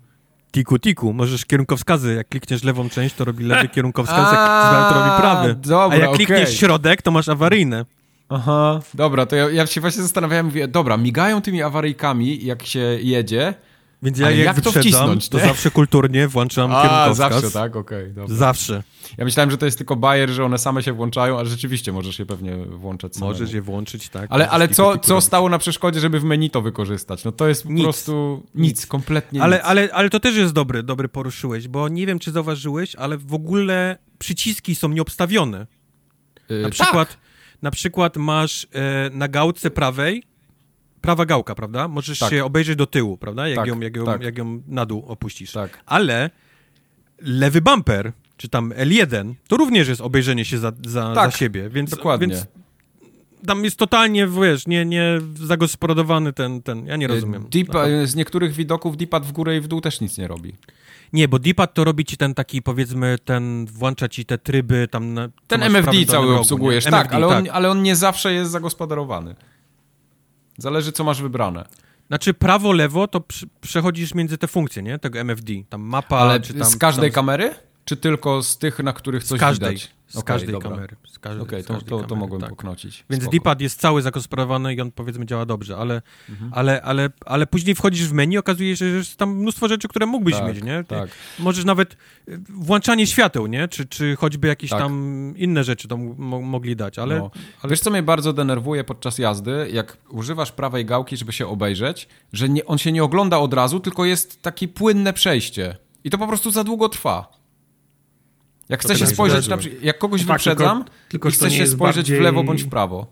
Tiku, 0.52 0.80
tiku, 0.80 1.14
możesz 1.14 1.46
kierunkowskazy, 1.46 2.14
jak 2.16 2.30
klikniesz 2.30 2.64
lewą 2.64 2.90
część, 2.90 3.16
to 3.16 3.26
robi 3.26 3.44
lewy 3.44 3.68
kierunkowskaz, 3.70 4.18
jak 4.32 4.40
A, 4.40 4.70
klikniesz 4.70 4.90
to 4.94 5.00
robi 5.00 5.22
prawy. 5.22 5.56
dobra, 5.70 5.98
A 5.98 6.02
jak 6.02 6.12
klikniesz 6.12 6.58
środek, 6.58 7.02
to 7.02 7.12
masz 7.12 7.30
awaryjne. 7.30 7.86
Aha. 8.30 8.80
Dobra, 8.94 9.26
to 9.26 9.36
ja, 9.36 9.50
ja 9.50 9.66
się 9.68 9.82
właśnie 9.82 10.02
zastanawiałem, 10.04 10.46
mówię, 10.46 10.68
dobra, 10.68 10.98
migają 10.98 11.42
tymi 11.42 11.62
awaryjkami, 11.62 12.46
jak 12.46 12.66
się 12.66 12.80
jedzie. 13.02 13.54
Więc 14.04 14.18
ja 14.20 14.28
Ale 14.28 14.38
jak, 14.38 14.46
jak 14.58 14.62
to 14.66 14.72
wcisnąć, 14.72 15.30
to 15.30 15.38
nie? 15.38 15.44
zawsze 15.46 15.72
kulturnie 15.72 16.28
włączam 16.28 16.72
kierunkowskaz. 16.72 17.18
zawsze, 17.18 17.52
tak? 17.52 17.76
Okej, 17.76 18.14
dobra. 18.14 18.36
Zawsze. 18.36 18.84
Ja 19.18 19.26
myślałem, 19.26 19.52
że 19.52 19.58
to 19.58 19.66
jest 19.66 19.78
tylko 19.78 19.96
bajer, 19.96 20.30
że 20.30 20.46
one 20.46 20.58
same 20.58 20.84
się 20.84 20.94
włączają, 20.94 21.40
ale 21.40 21.50
rzeczywiście 21.50 21.92
możesz 21.92 22.20
je 22.20 22.26
pewnie 22.26 22.58
włączać 22.66 23.14
samemu. 23.16 23.32
Możesz 23.32 23.52
je 23.54 23.62
włączyć, 23.62 24.10
tak. 24.10 24.28
Ale, 24.30 24.50
ale 24.50 24.68
co, 24.68 24.98
co 24.98 25.22
stało 25.22 25.50
na 25.50 25.58
przeszkodzie, 25.58 26.00
żeby 26.00 26.20
w 26.20 26.24
menu 26.24 26.50
to 26.50 26.62
wykorzystać? 26.62 27.24
No 27.24 27.32
to 27.32 27.48
jest 27.48 27.64
po 27.64 27.70
Nic. 27.70 27.84
prostu 27.84 28.44
nic, 28.56 28.86
kompletnie 28.86 29.44
Ale, 29.44 29.56
nic. 29.58 29.66
ale, 29.66 29.90
ale 29.94 30.10
to 30.10 30.20
też 30.20 30.36
jest 30.36 30.54
dobry, 30.54 30.84
dobry 30.84 31.10
poruszyłeś, 31.10 31.68
bo 31.68 31.90
nie 31.90 32.06
wiem, 32.06 32.20
czy 32.20 32.32
zauważyłeś, 32.32 32.96
ale 32.96 33.18
w 33.18 33.34
ogóle 33.34 33.98
przyciski 34.20 34.76
są 34.76 34.90
nieobstawione. 34.90 35.68
Yy, 36.50 36.62
Na 36.62 36.70
przykład, 36.70 37.18
na 37.62 37.72
przykład 37.72 38.18
masz 38.18 38.68
e, 38.74 39.10
na 39.14 39.28
gałce 39.28 39.72
prawej, 39.72 40.24
prawa 41.02 41.26
gałka, 41.26 41.56
prawda? 41.56 41.88
Możesz 41.88 42.20
Tak. 42.20 42.30
się 42.30 42.46
obejrzeć 42.46 42.76
do 42.76 42.88
tyłu, 42.88 43.18
prawda? 43.18 43.48
Jak, 43.48 43.58
Tak, 43.58 43.68
ją, 43.68 43.80
jak, 43.80 43.96
ją, 43.96 44.06
tak. 44.06 44.24
jak 44.24 44.38
ją 44.38 44.62
na 44.68 44.86
dół 44.86 45.06
opuścisz. 45.08 45.52
Tak. 45.52 45.80
Ale 45.86 46.30
lewy 47.22 47.62
bumper, 47.62 48.12
czy 48.38 48.50
tam 48.50 48.70
L1, 48.70 49.34
to 49.48 49.58
również 49.58 49.88
jest 49.88 50.02
obejrzenie 50.02 50.46
się 50.46 50.58
za, 50.58 50.72
za, 50.86 51.14
Tak, 51.16 51.32
za 51.32 51.38
siebie, 51.38 51.70
więc, 51.70 51.90
dokładnie. 51.90 52.28
więc 52.28 52.48
tam 53.48 53.64
jest 53.64 53.78
totalnie, 53.78 54.28
wiesz, 54.28 54.68
nie, 54.68 54.86
nie 54.86 55.22
zagospodarowany 55.36 56.34
ten, 56.34 56.62
ten, 56.62 56.86
ja 56.86 56.96
nie 56.96 57.08
rozumiem. 57.08 57.46
Deep, 57.52 57.68
Naprawdę. 57.68 58.08
z 58.08 58.16
niektórych 58.16 58.54
widoków 58.54 58.98
D-pad 58.98 59.26
w 59.26 59.32
górę 59.32 59.58
i 59.58 59.62
w 59.62 59.68
dół 59.68 59.82
też 59.82 60.02
nic 60.02 60.18
nie 60.18 60.28
robi. 60.28 60.54
Nie, 61.14 61.28
bo 61.28 61.40
D-pad 61.40 61.74
to 61.74 61.84
robi 61.84 62.06
ci 62.06 62.18
ten 62.18 62.34
taki, 62.34 62.62
powiedzmy, 62.62 63.18
ten, 63.26 63.66
włącza 63.66 64.10
ci 64.10 64.26
te 64.26 64.38
tryby 64.38 64.88
tam 64.92 65.14
na... 65.14 65.30
Ten 65.48 65.64
MFD 65.64 66.06
cały 66.06 66.28
rogu, 66.28 66.40
obsługujesz, 66.42 66.86
nie? 66.86 66.92
tak, 66.92 67.06
MFD, 67.06 67.16
ale, 67.16 67.28
On, 67.28 67.48
ale 67.52 67.70
on 67.70 67.84
nie 67.84 67.96
zawsze 67.96 68.34
jest 68.34 68.52
zagospodarowany. 68.52 69.36
Zależy, 70.58 70.92
co 70.92 71.04
masz 71.04 71.22
wybrane. 71.22 71.66
Znaczy 72.08 72.34
prawo, 72.34 72.72
lewo 72.72 73.08
to 73.08 73.20
prze- 73.20 73.48
przechodzisz 73.62 74.14
między 74.14 74.38
te 74.38 74.48
funkcje, 74.48 74.84
nie? 74.84 75.00
Tego 75.00 75.20
MFD. 75.20 75.54
Tam 75.70 75.82
mapa, 75.82 76.18
Ale 76.18 76.40
czy 76.40 76.54
tam... 76.54 76.70
z 76.70 76.78
każdej 76.78 77.12
tam, 77.12 77.16
kamery? 77.16 77.56
Czy 77.88 77.98
tylko 77.98 78.44
z 78.44 78.58
tych, 78.58 78.80
na 78.80 78.94
których 78.94 79.24
coś 79.24 79.40
Z 79.40 79.42
każdej, 79.42 79.70
widać? 79.70 79.92
z 80.08 80.16
Okej, 80.16 80.24
każdej 80.26 80.52
dobra. 80.52 80.70
kamery. 80.70 80.96
Z 81.08 81.20
każdej, 81.20 81.46
z 81.64 81.66
to, 81.66 81.74
każdej 81.74 81.90
to, 81.90 81.98
to 81.98 82.04
kamery, 82.04 82.20
mogłem 82.20 82.42
tak. 82.42 82.50
poknocić. 82.50 83.06
Więc. 83.10 83.30
D-pad 83.30 83.62
jest 83.62 83.80
cały 83.80 84.02
zagospodarowany 84.02 84.74
i 84.74 84.82
on 84.82 84.92
powiedzmy 84.92 85.26
działa 85.26 85.46
dobrze, 85.46 85.78
ale, 85.78 86.02
Mhm. 86.30 86.52
ale, 86.54 86.82
ale, 86.82 87.10
ale 87.26 87.48
później 87.48 87.76
wchodzisz 87.76 88.08
w 88.08 88.14
menu 88.14 88.36
i 88.36 88.38
okazuje 88.38 88.78
się, 88.78 88.90
że 88.90 88.96
jest 88.98 89.18
tam 89.18 89.36
mnóstwo 89.36 89.68
rzeczy, 89.68 89.88
które 89.88 90.06
mógłbyś 90.06 90.34
Tak, 90.36 90.48
mieć, 90.48 90.64
nie? 90.64 90.84
tak. 90.84 91.10
Możesz 91.40 91.66
nawet 91.66 91.94
y, 91.94 92.40
włączanie 92.50 93.08
świateł, 93.08 93.48
nie? 93.48 93.68
Czy, 93.68 93.86
czy 93.86 94.16
choćby 94.16 94.48
jakieś 94.48 94.70
Tak. 94.70 94.80
tam 94.80 95.34
inne 95.38 95.64
rzeczy 95.64 95.88
to 95.88 95.98
mo- 95.98 96.42
mogli 96.42 96.76
dać, 96.76 97.00
ale... 97.00 97.20
No. 97.20 97.32
ale 97.62 97.70
Wiesz, 97.70 97.80
co 97.80 97.92
mnie 97.92 98.04
bardzo 98.04 98.34
denerwuje 98.34 98.84
podczas 98.84 99.18
jazdy? 99.18 99.70
Jak 99.74 99.98
używasz 100.10 100.52
prawej 100.52 100.86
gałki, 100.86 101.18
żeby 101.18 101.34
się 101.34 101.48
obejrzeć, 101.48 102.08
że 102.34 102.50
nie, 102.50 102.66
on 102.66 102.78
się 102.78 102.92
nie 102.92 103.04
ogląda 103.04 103.38
od 103.38 103.54
razu, 103.54 103.80
tylko 103.80 104.06
jest 104.06 104.42
takie 104.42 104.68
płynne 104.68 105.14
przejście. 105.14 105.78
I 106.04 106.10
to 106.10 106.18
po 106.18 106.28
prostu 106.28 106.52
za 106.52 106.64
długo 106.64 106.90
trwa. 106.90 107.37
Jak 108.70 108.82
chcę 108.82 108.96
się 108.96 109.08
spojrzeć, 109.08 109.48
na, 109.48 109.58
jak 109.82 109.98
kogoś 109.98 110.22
Tak, 110.26 110.28
wyprzedzam 110.38 110.78
tylko- 110.84 110.92
tylko 111.10 111.30
i 111.30 111.32
chcę 111.32 111.52
się 111.52 111.68
spojrzeć 111.68 111.98
bardziej- 111.98 112.18
w 112.18 112.22
lewo 112.22 112.44
bądź 112.44 112.64
w 112.64 112.70
prawo. 112.70 113.08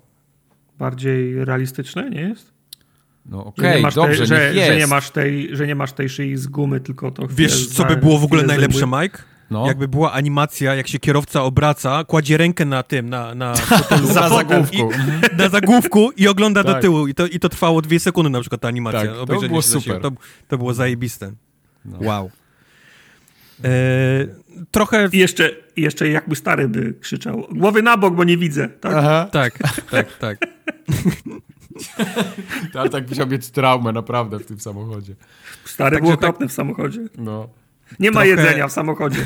Bardziej 0.80 1.46
realistyczne, 1.46 2.10
nie 2.10 2.22
jest? 2.22 2.54
No 3.26 3.46
okej, 3.46 3.76
nie 3.76 3.82
masz 3.82 3.96
dobrze, 3.96 4.18
tej, 4.18 4.28
że, 4.28 4.54
że, 4.68 4.78
nie 4.78 4.88
masz 4.88 5.10
tej, 5.12 5.56
że 5.56 5.68
nie 5.68 5.76
masz 5.76 5.94
tej 5.94 6.10
szyi 6.10 6.38
z 6.38 6.48
gumy, 6.48 6.80
tylko 6.80 7.12
to 7.12 7.28
Wiesz, 7.30 7.68
co 7.68 7.86
by 7.86 7.98
było 7.98 8.20
w 8.20 8.24
ogóle 8.24 8.44
najlepsze, 8.44 8.80
zajmuje. 8.80 9.04
Mike? 9.04 9.24
No. 9.52 9.68
Jakby 9.68 9.88
była 9.88 10.12
animacja, 10.12 10.76
jak 10.76 10.88
się 10.88 11.00
kierowca 11.00 11.44
obraca, 11.44 12.04
kładzie 12.04 12.38
rękę 12.38 12.66
na 12.66 12.84
tym, 12.84 13.10
na, 13.10 13.36
na 13.36 13.56
fotelu, 13.56 14.08
fotel 14.08 14.30
zagłówku. 14.30 14.90
I, 15.34 15.38
na 15.38 15.50
zagłówku 15.50 16.12
i 16.18 16.28
ogląda 16.28 16.64
do 16.64 16.72
Tak. 16.74 16.82
tyłu. 16.82 17.08
I 17.08 17.14
to, 17.14 17.28
I 17.28 17.40
to 17.40 17.50
trwało 17.50 17.82
dwie 17.82 18.00
sekundy 18.00 18.30
na 18.30 18.40
przykład 18.42 18.62
ta 18.62 18.68
animacja. 18.68 19.02
Tak, 19.06 19.28
to 19.28 19.48
było 19.48 19.62
super. 19.62 20.02
To, 20.02 20.12
to 20.48 20.58
było 20.58 20.74
zajebiste. 20.74 21.32
No. 21.86 21.98
Wow. 22.02 22.32
E, 23.64 23.68
trochę... 24.72 25.10
I 25.12 25.18
jeszcze, 25.18 25.52
jeszcze 25.78 26.10
jakby 26.10 26.36
stary 26.36 26.68
by 26.68 26.94
krzyczał, 27.02 27.48
głowy 27.52 27.82
na 27.82 27.98
bok, 27.98 28.16
bo 28.16 28.24
nie 28.24 28.38
widzę. 28.38 28.70
Tak? 28.70 28.94
Aha. 28.96 29.30
Tak, 29.32 29.58
tak, 29.92 30.18
tak. 30.18 30.38
Ale 32.80 32.90
tak 32.90 33.10
musiał 33.10 33.28
mieć 33.28 33.50
traumę 33.50 33.92
naprawdę 33.92 34.40
w 34.40 34.46
tym 34.46 34.60
samochodzie. 34.60 35.16
Stary 35.66 35.98
Także 35.98 36.18
było 36.18 36.34
tak- 36.34 36.50
w 36.50 36.52
samochodzie. 36.52 37.00
No. 37.18 37.50
Nie 38.00 38.12
ma 38.12 38.22
Trochę- 38.22 38.28
jedzenia 38.30 38.68
w 38.68 38.72
samochodzie. 38.72 39.26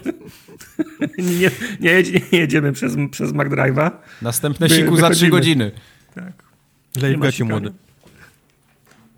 nie, 1.18 1.50
nie, 1.80 1.90
jedzie, 1.90 2.20
nie 2.32 2.38
jedziemy 2.38 2.72
przez, 2.72 2.92
przez 3.10 3.32
McDrive'a. 3.32 3.90
Następne 4.22 4.68
Wy- 4.68 4.76
siku 4.76 4.96
za 4.96 5.10
trzy 5.10 5.24
wychodzimy. 5.24 5.64
godziny. 5.64 6.32
Lejw 7.02 7.18
ma 7.18 7.24
gaci 7.24 7.36
sikania. 7.36 7.60
młody. 7.60 7.72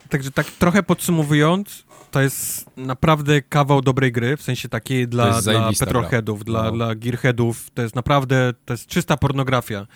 Także 0.09 0.31
tak 0.31 0.47
trochę 0.47 0.83
podsumowując, 0.83 1.85
to 2.13 2.21
jest 2.21 2.71
naprawdę 2.77 3.43
kawał 3.43 3.81
dobrej 3.81 4.13
gry, 4.13 4.37
w 4.37 4.43
sensie 4.43 4.69
takiej 4.69 5.09
dla, 5.09 5.41
dla 5.43 5.71
petroheadów, 5.81 6.45
gra. 6.45 6.53
dla, 6.53 6.63
No. 6.63 6.73
dla 6.73 6.95
gearheadów. 6.95 7.71
To 7.75 7.83
jest 7.83 7.95
naprawdę, 7.95 8.53
to 8.65 8.73
jest 8.75 8.87
czysta 8.87 9.17
pornografia. 9.17 9.87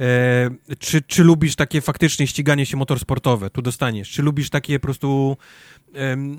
E, 0.00 0.74
czy, 0.78 1.02
czy 1.02 1.24
lubisz 1.24 1.56
takie 1.56 1.80
faktycznie 1.80 2.26
ściganie 2.26 2.66
się 2.66 2.76
motorsportowe? 2.76 3.50
Tu 3.50 3.62
dostaniesz. 3.62 4.10
Czy 4.10 4.22
lubisz 4.22 4.50
takie 4.50 4.78
po 4.80 4.84
prostu 4.84 5.36
em, 5.94 6.38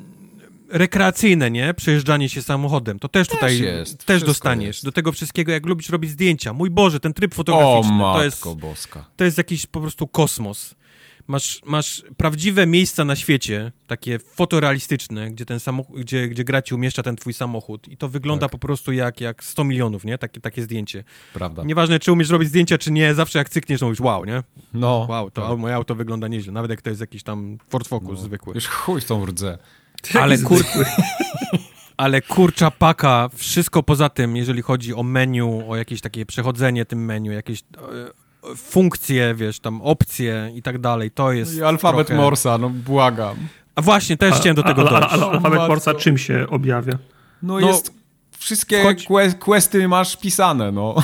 rekreacyjne, 0.69 1.51
nie? 1.51 1.73
Przejeżdżanie 1.73 2.29
się 2.29 2.41
samochodem. 2.41 2.99
To 2.99 3.07
też, 3.07 3.27
tutaj 3.27 3.59
jest. 3.59 4.05
też 4.05 4.23
dostaniesz. 4.23 4.67
jest. 4.67 4.85
Do 4.85 4.91
tego 4.91 5.11
wszystkiego, 5.11 5.51
jak 5.51 5.65
lubisz 5.65 5.89
robić 5.89 6.11
zdjęcia. 6.11 6.53
Mój 6.53 6.69
Boże, 6.69 6.99
ten 6.99 7.13
tryb 7.13 7.31
O 7.33 7.35
fotograficzny, 7.35 7.91
matko 7.97 8.19
to 8.19 8.23
jest 8.25 8.47
boska. 8.59 9.05
to 9.15 9.23
jest 9.23 9.37
jakiś 9.37 9.65
po 9.65 9.81
prostu 9.81 10.07
kosmos. 10.07 10.75
Masz, 11.29 11.61
masz 11.65 12.03
prawdziwe 12.17 12.67
miejsca 12.67 13.05
na 13.05 13.15
świecie, 13.15 13.71
takie 13.87 14.19
fotorealistyczne, 14.19 15.31
gdzie 15.31 15.45
ten 15.45 15.59
samochód, 15.59 15.99
gdzie, 15.99 16.27
gdzie 16.27 16.43
gra 16.43 16.61
ci 16.61 16.75
umieszcza 16.75 17.03
ten 17.03 17.15
twój 17.15 17.33
samochód 17.33 17.87
i 17.87 17.97
to 17.97 18.09
wygląda 18.09 18.45
Tak. 18.45 18.51
po 18.51 18.57
prostu 18.57 18.91
jak, 18.91 19.21
jak 19.21 19.43
100 19.43 19.63
milionów, 19.63 20.05
nie? 20.05 20.17
Takie, 20.17 20.41
takie 20.41 20.61
zdjęcie. 20.61 21.03
Prawda. 21.33 21.63
Nieważne, 21.63 21.99
czy 21.99 22.11
umiesz 22.11 22.29
robić 22.29 22.49
zdjęcia, 22.49 22.77
czy 22.77 22.91
nie, 22.91 23.15
zawsze 23.15 23.39
jak 23.39 23.49
cykniesz, 23.49 23.79
to 23.79 23.85
mówisz, 23.85 23.99
wow, 23.99 24.25
nie? 24.25 24.43
No. 24.73 25.07
Wow, 25.09 25.31
to 25.31 25.49
tak. 25.49 25.59
moje 25.59 25.75
auto 25.75 25.95
wygląda 25.95 26.27
nieźle, 26.27 26.53
nawet 26.53 26.71
jak 26.71 26.81
to 26.81 26.89
jest 26.89 27.01
jakiś 27.01 27.23
tam 27.23 27.57
Ford 27.69 27.87
Focus 27.87 28.19
zwykły. 28.19 28.53
Już 28.55 28.67
chuj 28.67 29.01
tą 29.01 29.25
rdzę. 29.25 29.57
Ale 30.21 30.37
kur... 30.37 30.63
Ale 31.97 32.21
kurcza 32.21 32.71
paka, 32.71 33.29
wszystko 33.35 33.83
poza 33.83 34.09
tym, 34.09 34.35
jeżeli 34.35 34.61
chodzi 34.61 34.93
o 34.93 35.03
menu, 35.03 35.69
o 35.69 35.75
jakieś 35.75 36.01
takie 36.01 36.25
przechodzenie 36.25 36.85
tym 36.85 37.05
menu, 37.05 37.33
jakieś 37.33 37.59
e, 37.59 37.63
funkcje, 38.55 39.35
wiesz, 39.35 39.59
tam 39.59 39.81
opcje 39.81 40.51
i 40.55 40.61
tak 40.61 40.77
dalej, 40.77 41.11
to 41.11 41.31
jest 41.31 41.55
I 41.57 41.63
alfabet 41.63 42.07
trochę... 42.07 42.21
Morsa, 42.21 42.57
no 42.57 42.69
błagam. 42.69 43.37
A 43.75 43.81
właśnie, 43.81 44.17
też 44.17 44.35
chciałem 44.35 44.55
do 44.55 44.63
tego 44.63 44.83
dojść. 44.83 45.07
ale 45.11 45.25
alfabet. 45.25 45.59
Morsa 45.67 45.93
czym 45.93 46.17
się 46.17 46.45
objawia? 46.49 46.93
No, 47.43 47.59
No, 47.59 47.67
jest... 47.67 47.99
Wszystkie 48.37 48.83
wchodź- 48.83 49.07
que- 49.07 49.33
questy 49.33 49.87
masz 49.87 50.17
pisane, 50.17 50.71
no. 50.71 50.95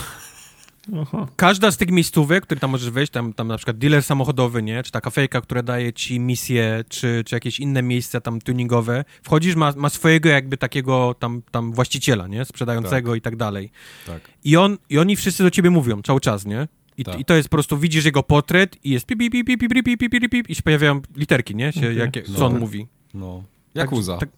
Aha. 1.02 1.28
Każda 1.36 1.72
z 1.72 1.78
tych 1.78 1.92
miejscówek, 1.92 2.44
które 2.44 2.60
tam 2.60 2.70
możesz 2.70 2.90
wejść, 2.90 3.12
tam, 3.12 3.34
tam 3.34 3.48
na 3.48 3.58
przykład 3.58 3.78
dealer 3.78 4.04
samochodowy, 4.04 4.64
nie? 4.64 4.84
Czy 4.84 4.92
ta 4.92 5.02
kafejka, 5.02 5.42
która 5.42 5.64
daje 5.64 5.94
ci 5.94 6.20
misje, 6.20 6.84
czy, 6.90 7.24
czy 7.26 7.36
jakieś 7.36 7.60
inne 7.60 7.84
miejsca 7.84 8.22
tam 8.22 8.42
tuningowe, 8.42 9.06
wchodzisz, 9.24 9.56
ma, 9.56 9.74
ma 9.78 9.90
swojego 9.90 10.30
jakby 10.30 10.58
takiego 10.58 11.16
tam, 11.20 11.42
tam 11.52 11.72
właściciela, 11.74 12.28
nie? 12.28 12.46
Sprzedającego 12.46 13.16
i 13.16 13.22
tak 13.22 13.36
dalej. 13.36 13.72
Tak. 14.08 14.22
I, 14.44 14.58
on, 14.58 14.78
I 14.90 14.98
oni 15.00 15.16
wszyscy 15.16 15.44
do 15.44 15.52
ciebie 15.52 15.70
mówią 15.70 16.02
cały 16.02 16.20
czas, 16.20 16.46
nie? 16.46 16.68
I, 16.98 17.04
Tak. 17.04 17.20
I 17.20 17.26
to 17.26 17.36
jest 17.36 17.50
po 17.50 17.56
prostu, 17.56 17.78
widzisz 17.78 18.06
jego 18.06 18.24
portret 18.24 18.86
i 18.86 18.90
jest 18.90 19.06
pip, 19.06 19.20
pip, 19.20 19.32
pip, 19.34 19.48
pip, 19.48 19.60
pip, 19.60 19.84
pip, 19.86 20.00
pip, 20.00 20.12
pip, 20.12 20.32
pip, 20.32 20.50
i 20.50 20.56
się 20.56 20.62
pojawiają 20.64 21.02
literki, 21.16 21.56
nie? 21.56 21.74
Się, 21.74 21.80
Okej. 21.80 21.98
jakie, 21.98 22.24
co 22.24 22.32
No. 22.40 22.46
on 22.46 22.60
mówi. 22.60 22.88
No. 23.14 23.44
Tak- 23.74 23.84
Jakuza. 23.84 24.18
tak- 24.18 24.30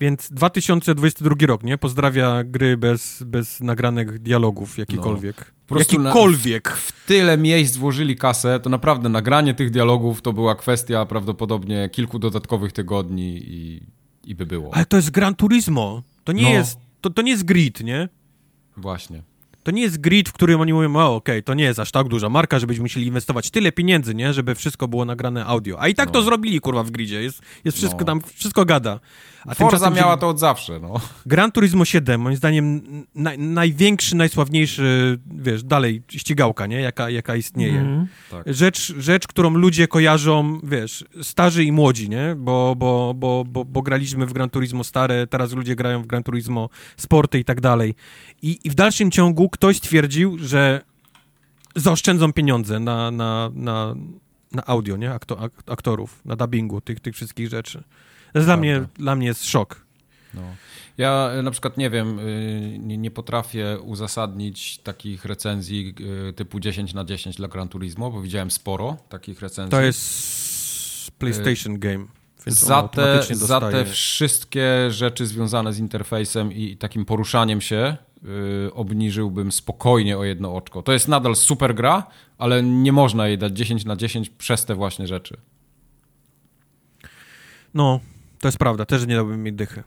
Więc 0.00 0.28
2022 0.32 1.46
rok, 1.46 1.62
nie? 1.62 1.78
Pozdrawia 1.78 2.44
gry 2.44 2.76
bez, 2.76 3.22
bez 3.22 3.60
nagranych 3.60 4.18
dialogów 4.18 4.78
jakikolwiek. 4.78 5.52
Po 5.66 5.74
prostu 5.74 5.98
na- 5.98 6.08
Jakikolwiek. 6.08 6.68
W 6.68 7.06
tyle 7.06 7.38
miejsc 7.38 7.76
włożyli 7.76 8.16
kasę, 8.16 8.60
to 8.60 8.70
naprawdę 8.70 9.08
nagranie 9.08 9.54
tych 9.54 9.70
dialogów 9.70 10.22
to 10.22 10.32
była 10.32 10.54
kwestia 10.54 11.06
prawdopodobnie 11.06 11.88
kilku 11.92 12.18
dodatkowych 12.18 12.72
tygodni 12.72 13.36
i, 13.46 13.82
i 14.24 14.34
by 14.34 14.46
było. 14.46 14.74
Ale 14.74 14.86
to 14.86 14.96
jest 14.96 15.10
Gran 15.10 15.34
Turismo. 15.34 16.02
To 16.24 16.32
nie 16.32 16.42
No. 16.42 16.48
jest, 16.48 16.78
to, 17.00 17.10
to 17.10 17.22
nie 17.22 17.30
jest 17.30 17.44
grid, 17.44 17.80
nie? 17.84 18.08
Właśnie. 18.76 19.22
To 19.66 19.70
nie 19.72 19.82
jest 19.82 20.00
grid, 20.00 20.28
w 20.28 20.32
którym 20.32 20.60
oni 20.60 20.72
mówią, 20.72 20.96
o 20.96 21.14
okej, 21.14 21.42
to 21.42 21.54
nie 21.54 21.64
jest 21.64 21.78
aż 21.78 21.90
tak 21.90 22.08
duża 22.08 22.28
marka, 22.28 22.58
żebyśmy 22.58 22.82
musieli 22.82 23.06
inwestować 23.06 23.50
tyle 23.50 23.72
pieniędzy, 23.72 24.14
nie? 24.14 24.32
Żeby 24.32 24.54
wszystko 24.54 24.88
było 24.88 25.04
nagrane 25.04 25.46
audio. 25.46 25.80
A 25.80 25.88
i 25.88 25.94
tak 25.94 26.06
No. 26.06 26.12
to 26.12 26.22
zrobili, 26.22 26.60
kurwa, 26.60 26.82
w 26.82 26.90
gridzie. 26.90 27.22
Jest, 27.22 27.42
jest 27.64 27.76
wszystko 27.76 27.98
No. 28.00 28.04
tam, 28.04 28.20
wszystko 28.34 28.64
gada. 28.64 29.00
A 29.46 29.54
Forza 29.54 29.90
miała 29.90 30.16
to 30.16 30.28
od 30.28 30.38
zawsze, 30.38 30.80
no. 30.80 31.00
Gran 31.26 31.52
Turismo 31.52 31.84
7, 31.84 32.20
moim 32.20 32.36
zdaniem 32.36 32.82
na, 33.14 33.30
największy, 33.38 34.16
najsławniejszy, 34.16 35.18
wiesz, 35.34 35.62
dalej 35.62 36.02
ścigałka, 36.10 36.66
nie? 36.66 36.80
Jaka, 36.80 37.10
jaka 37.10 37.36
istnieje. 37.36 38.06
Tak. 38.30 38.54
Rzecz, 38.54 38.94
rzecz, 38.98 39.26
którą 39.26 39.50
ludzie 39.50 39.88
kojarzą, 39.88 40.60
wiesz, 40.62 41.04
starzy 41.22 41.64
i 41.64 41.72
młodzi, 41.72 42.08
nie? 42.08 42.34
Bo, 42.38 42.74
bo, 42.76 43.14
bo, 43.16 43.44
bo, 43.48 43.64
bo 43.64 43.82
graliśmy 43.82 44.26
w 44.26 44.32
Gran 44.32 44.50
Turismo 44.50 44.84
stare, 44.84 45.26
teraz 45.26 45.52
ludzie 45.52 45.76
grają 45.76 46.02
w 46.02 46.06
Gran 46.06 46.22
Turismo 46.22 46.68
sporty 46.96 47.38
i 47.38 47.44
tak 47.44 47.60
dalej. 47.60 47.94
I, 48.42 48.58
I 48.64 48.70
w 48.70 48.74
dalszym 48.74 49.10
ciągu 49.10 49.48
ktoś 49.56 49.76
stwierdził, 49.76 50.38
że 50.38 50.80
zaoszczędzą 51.76 52.32
pieniądze 52.32 52.80
na, 52.80 53.10
na, 53.10 53.50
na, 53.54 53.94
na 54.52 54.66
audio, 54.66 54.96
nie? 54.96 55.12
Akto, 55.12 55.40
ak, 55.40 55.52
aktorów, 55.66 56.20
na 56.24 56.36
dubbingu 56.36 56.80
tych, 56.80 57.00
tych 57.00 57.14
wszystkich 57.14 57.48
rzeczy. 57.48 57.82
To 58.32 58.38
jest 58.38 58.48
dla 58.48 58.56
mnie, 58.56 58.86
dla 58.94 59.16
mnie 59.16 59.26
jest 59.26 59.48
szok. 59.48 59.86
No. 60.34 60.42
Ja 60.98 61.30
y, 61.38 61.42
na 61.42 61.50
przykład 61.50 61.76
nie 61.76 61.90
wiem, 61.90 62.18
y, 62.18 62.78
nie, 62.80 62.98
nie 62.98 63.10
potrafię 63.10 63.78
uzasadnić 63.80 64.78
takich 64.78 65.24
recenzji 65.24 65.94
y, 66.28 66.32
typu 66.32 66.60
10 66.60 66.94
na 66.94 67.04
10 67.04 67.36
dla 67.36 67.48
Gran 67.48 67.68
Turismo, 67.68 68.10
bo 68.10 68.22
widziałem 68.22 68.50
sporo 68.50 68.96
takich 69.08 69.40
recenzji. 69.40 69.70
To 69.70 69.80
jest 69.80 71.10
PlayStation 71.10 71.78
Game. 71.78 72.06
za 72.46 72.82
te, 72.82 73.22
za 73.30 73.60
te 73.60 73.84
wszystkie 73.84 74.90
rzeczy 74.90 75.26
związane 75.26 75.72
z 75.72 75.78
interfejsem 75.78 76.52
i 76.52 76.76
takim 76.76 77.04
poruszaniem 77.04 77.60
się 77.60 77.96
obniżyłbym 78.72 79.52
spokojnie 79.52 80.18
o 80.18 80.24
jedno 80.24 80.56
oczko. 80.56 80.82
To 80.82 80.92
jest 80.92 81.08
nadal 81.08 81.36
super 81.36 81.74
gra, 81.74 82.06
ale 82.38 82.62
nie 82.62 82.92
można 82.92 83.28
jej 83.28 83.38
dać 83.38 83.52
10 83.52 83.84
na 83.84 83.96
10 83.96 84.30
przez 84.30 84.64
te 84.64 84.74
właśnie 84.74 85.06
rzeczy. 85.06 85.36
No, 87.74 88.00
to 88.40 88.48
jest 88.48 88.58
prawda, 88.58 88.84
też 88.84 89.06
nie 89.06 89.14
dałbym 89.14 89.46
jej 89.46 89.54
dychy. 89.54 89.82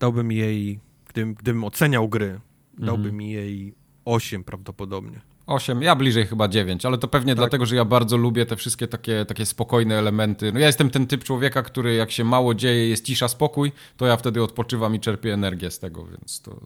Dałbym 0.00 0.32
jej, 0.32 0.80
gdybym, 1.08 1.34
gdybym 1.34 1.64
oceniał 1.64 2.08
gry, 2.08 2.40
dałbym 2.78 3.20
jej 3.20 3.74
8 4.04 4.44
prawdopodobnie. 4.44 5.20
8, 5.46 5.82
ja 5.82 5.96
bliżej 5.96 6.26
chyba 6.26 6.48
9, 6.48 6.86
ale 6.86 6.98
to 6.98 7.08
pewnie 7.08 7.34
dlatego, 7.34 7.66
że 7.66 7.76
ja 7.76 7.84
bardzo 7.84 8.16
lubię 8.16 8.46
te 8.46 8.56
wszystkie 8.56 8.88
takie, 8.88 9.24
takie 9.24 9.46
spokojne 9.46 9.98
elementy. 9.98 10.52
No 10.52 10.58
ja 10.58 10.66
jestem 10.66 10.90
ten 10.90 11.06
typ 11.06 11.24
człowieka, 11.24 11.62
który 11.62 11.94
jak 11.94 12.10
się 12.10 12.24
mało 12.24 12.54
dzieje, 12.54 12.88
jest 12.88 13.04
cisza, 13.04 13.28
spokój, 13.28 13.72
to 13.96 14.06
ja 14.06 14.16
wtedy 14.16 14.42
odpoczywam 14.42 14.94
i 14.94 15.00
czerpię 15.00 15.34
energię 15.34 15.70
z 15.70 15.78
tego, 15.78 16.06
więc 16.06 16.40
to 16.42 16.60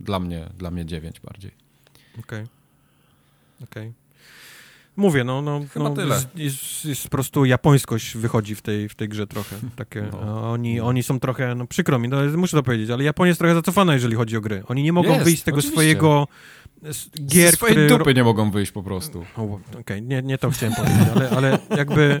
dla 0.00 0.20
mnie, 0.20 0.46
dla 0.58 0.70
mnie 0.70 0.86
9 0.86 1.20
bardziej. 1.20 1.50
Okej. 2.18 2.46
Okej. 3.64 3.92
Mówię, 4.96 5.24
no, 5.24 5.42
no, 5.42 5.60
Chyba 5.72 5.88
no 5.88 5.94
tyle. 5.94 6.14
Jest, 6.14 6.36
jest, 6.36 6.84
jest 6.84 7.02
po 7.02 7.08
prostu 7.08 7.44
japońskość 7.44 8.16
wychodzi 8.16 8.54
w 8.54 8.62
tej, 8.62 8.88
w 8.88 8.94
tej 8.94 9.08
grze 9.08 9.26
trochę. 9.26 9.56
Takie, 9.76 10.08
No. 10.12 10.52
oni, 10.52 10.80
oni 10.80 11.02
są 11.02 11.20
trochę, 11.20 11.54
no 11.54 11.66
przykro 11.66 11.98
mi, 11.98 12.08
no, 12.08 12.16
muszę 12.36 12.56
to 12.56 12.62
powiedzieć, 12.62 12.90
ale 12.90 13.04
Japonia 13.04 13.28
jest 13.28 13.38
trochę 13.38 13.54
zacofana, 13.54 13.94
jeżeli 13.94 14.14
chodzi 14.14 14.36
o 14.36 14.40
gry. 14.40 14.62
Oni 14.68 14.82
nie 14.82 14.92
mogą 14.92 15.12
Jest, 15.12 15.24
wyjść 15.24 15.40
z 15.40 15.44
tego 15.44 15.58
oczywiście. 15.58 15.74
swojego 15.76 16.28
gier, 17.26 17.50
Ze 17.50 17.56
swojej 17.56 17.76
które... 17.76 17.98
dupy 17.98 18.14
nie 18.14 18.24
mogą 18.24 18.50
wyjść 18.50 18.72
po 18.72 18.82
prostu. 18.82 19.24
Okej, 19.80 20.02
nie, 20.02 20.22
nie 20.22 20.38
to 20.38 20.50
chciałem 20.50 20.74
powiedzieć, 20.74 21.08
ale, 21.16 21.30
ale 21.30 21.58
jakby... 21.76 22.20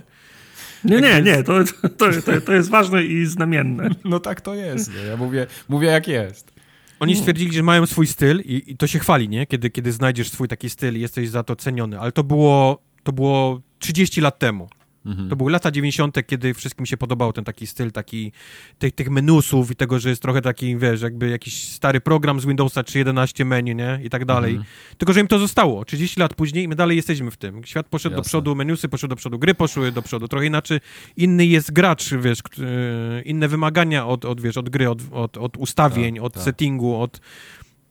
Nie, 0.84 1.00
nie, 1.00 1.22
nie, 1.22 1.42
to, 1.42 1.64
to, 1.98 2.06
to, 2.22 2.40
to 2.40 2.52
jest 2.52 2.70
ważne 2.70 3.04
i 3.04 3.26
znamienne. 3.26 3.90
No 4.04 4.20
tak 4.20 4.40
to 4.40 4.54
jest. 4.54 4.90
Ja 5.08 5.16
mówię, 5.16 5.46
mówię 5.68 5.88
jak 5.88 6.08
jest. 6.08 6.52
Oni 7.00 7.16
stwierdzili, 7.16 7.52
że 7.52 7.62
mają 7.62 7.86
swój 7.86 8.06
styl 8.06 8.40
i, 8.40 8.62
i 8.66 8.76
to 8.76 8.86
się 8.86 8.98
chwali, 8.98 9.28
nie? 9.28 9.46
Kiedy, 9.46 9.70
kiedy 9.70 9.92
znajdziesz 9.92 10.30
swój 10.30 10.48
taki 10.48 10.70
styl 10.70 10.96
i 10.96 11.00
jesteś 11.00 11.28
za 11.28 11.42
to 11.42 11.56
ceniony, 11.56 12.00
ale 12.00 12.12
to 12.12 12.24
było, 12.24 12.82
to 13.02 13.12
było 13.12 13.60
30 13.78 14.20
lat 14.20 14.38
temu. 14.38 14.68
Mhm. 15.06 15.28
To 15.28 15.36
były 15.36 15.52
lata 15.52 15.70
90., 15.70 16.26
kiedy 16.26 16.54
wszystkim 16.54 16.86
się 16.86 16.96
podobał 16.96 17.32
ten 17.32 17.44
taki 17.44 17.66
styl, 17.66 17.92
taki 17.92 18.32
tych, 18.78 18.92
tych 18.92 19.10
menusów 19.10 19.70
i 19.70 19.76
tego, 19.76 19.98
że 19.98 20.08
jest 20.08 20.22
trochę 20.22 20.42
taki, 20.42 20.76
wiesz, 20.76 21.02
jakby 21.02 21.28
jakiś 21.28 21.68
stary 21.68 22.00
program 22.00 22.40
z 22.40 22.46
Windowsa 22.46 22.80
3.11 22.82 23.44
menu, 23.44 23.74
nie? 23.74 24.00
I 24.04 24.10
tak 24.10 24.24
dalej. 24.24 24.50
Mhm. 24.50 24.68
Tylko, 24.98 25.12
że 25.12 25.20
im 25.20 25.26
to 25.28 25.38
zostało. 25.38 25.84
30 25.84 26.20
lat 26.20 26.34
później 26.34 26.64
i 26.64 26.68
my 26.68 26.74
dalej 26.74 26.96
jesteśmy 26.96 27.30
w 27.30 27.36
tym. 27.36 27.64
Świat 27.64 27.86
poszedł 27.86 28.14
do 28.14 28.20
Jasne. 28.20 28.28
przodu, 28.28 28.54
menusy 28.54 28.88
poszły 28.88 29.08
do 29.08 29.16
przodu, 29.16 29.38
gry 29.38 29.54
poszły 29.54 29.92
do 29.92 30.02
przodu. 30.02 30.28
Trochę 30.28 30.46
inaczej. 30.46 30.80
Inny 31.16 31.46
jest 31.46 31.72
gracz, 31.72 32.14
wiesz, 32.14 32.38
e, 32.38 33.22
inne 33.22 33.48
wymagania 33.48 34.06
od, 34.06 34.24
od 34.24 34.40
wiesz, 34.40 34.56
od 34.56 34.68
gry, 34.68 34.90
od, 34.90 34.98
od, 35.12 35.36
od 35.36 35.56
ustawień, 35.56 36.14
Tak, 36.14 36.24
od 36.24 36.34
tak. 36.34 36.42
settingu, 36.42 37.00
od 37.00 37.20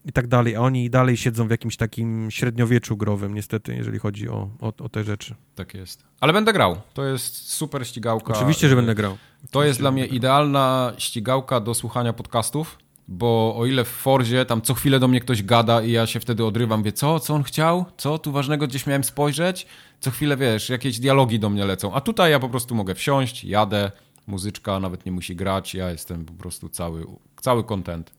i 0.09 0.11
tak 0.11 0.27
dalej, 0.27 0.55
a 0.55 0.59
oni 0.59 0.89
dalej 0.89 1.17
siedzą 1.17 1.47
w 1.47 1.51
jakimś 1.51 1.77
takim 1.77 2.31
średniowieczu 2.31 2.97
growym, 2.97 3.33
niestety, 3.33 3.75
jeżeli 3.75 3.99
chodzi 3.99 4.29
o, 4.29 4.49
o, 4.61 4.73
o 4.83 4.89
te 4.89 5.03
rzeczy. 5.03 5.35
Tak 5.55 5.73
jest. 5.73 6.03
Ale 6.19 6.33
będę 6.33 6.53
grał. 6.53 6.75
To 6.93 7.05
jest 7.05 7.51
super 7.51 7.87
ścigałka. 7.87 8.33
Oczywiście, 8.33 8.69
że 8.69 8.75
będę 8.75 8.95
grał. 8.95 9.17
To 9.51 9.63
jest 9.63 9.79
dla 9.79 9.91
mnie 9.91 10.05
idealna 10.05 10.93
ścigałka 10.97 11.59
do 11.59 11.73
słuchania 11.73 12.13
podcastów, 12.13 12.77
bo 13.07 13.55
o 13.57 13.65
ile 13.65 13.85
w 13.85 13.87
Forzie 13.87 14.45
tam 14.45 14.61
co 14.61 14.73
chwilę 14.73 14.99
do 14.99 15.07
mnie 15.07 15.19
ktoś 15.19 15.43
gada 15.43 15.81
i 15.81 15.91
ja 15.91 16.07
się 16.07 16.19
wtedy 16.19 16.45
odrywam, 16.45 16.83
wie 16.83 16.91
co, 16.91 17.19
co 17.19 17.33
on 17.33 17.43
chciał, 17.43 17.85
co 17.97 18.17
tu 18.17 18.31
ważnego 18.31 18.67
gdzieś 18.67 18.87
miałem 18.87 19.03
spojrzeć, 19.03 19.67
co 19.99 20.11
chwilę 20.11 20.37
wiesz, 20.37 20.69
jakieś 20.69 20.99
dialogi 20.99 21.39
do 21.39 21.49
mnie 21.49 21.65
lecą, 21.65 21.93
a 21.93 22.01
tutaj 22.01 22.31
ja 22.31 22.39
po 22.39 22.49
prostu 22.49 22.75
mogę 22.75 22.95
wsiąść, 22.95 23.43
jadę, 23.43 23.91
muzyczka 24.27 24.79
nawet 24.79 25.05
nie 25.05 25.11
musi 25.11 25.35
grać, 25.35 25.73
ja 25.75 25.91
jestem 25.91 26.25
po 26.25 26.33
prostu 26.33 26.69
cały, 26.69 27.05
cały 27.41 27.63
content. 27.63 28.18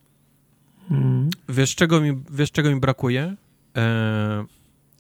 Wiesz 1.49 1.75
czego 1.75 2.01
mi, 2.01 2.13
wiesz, 2.31 2.51
czego 2.51 2.71
mi 2.71 2.81
brakuje? 2.81 3.37
E, 3.77 4.45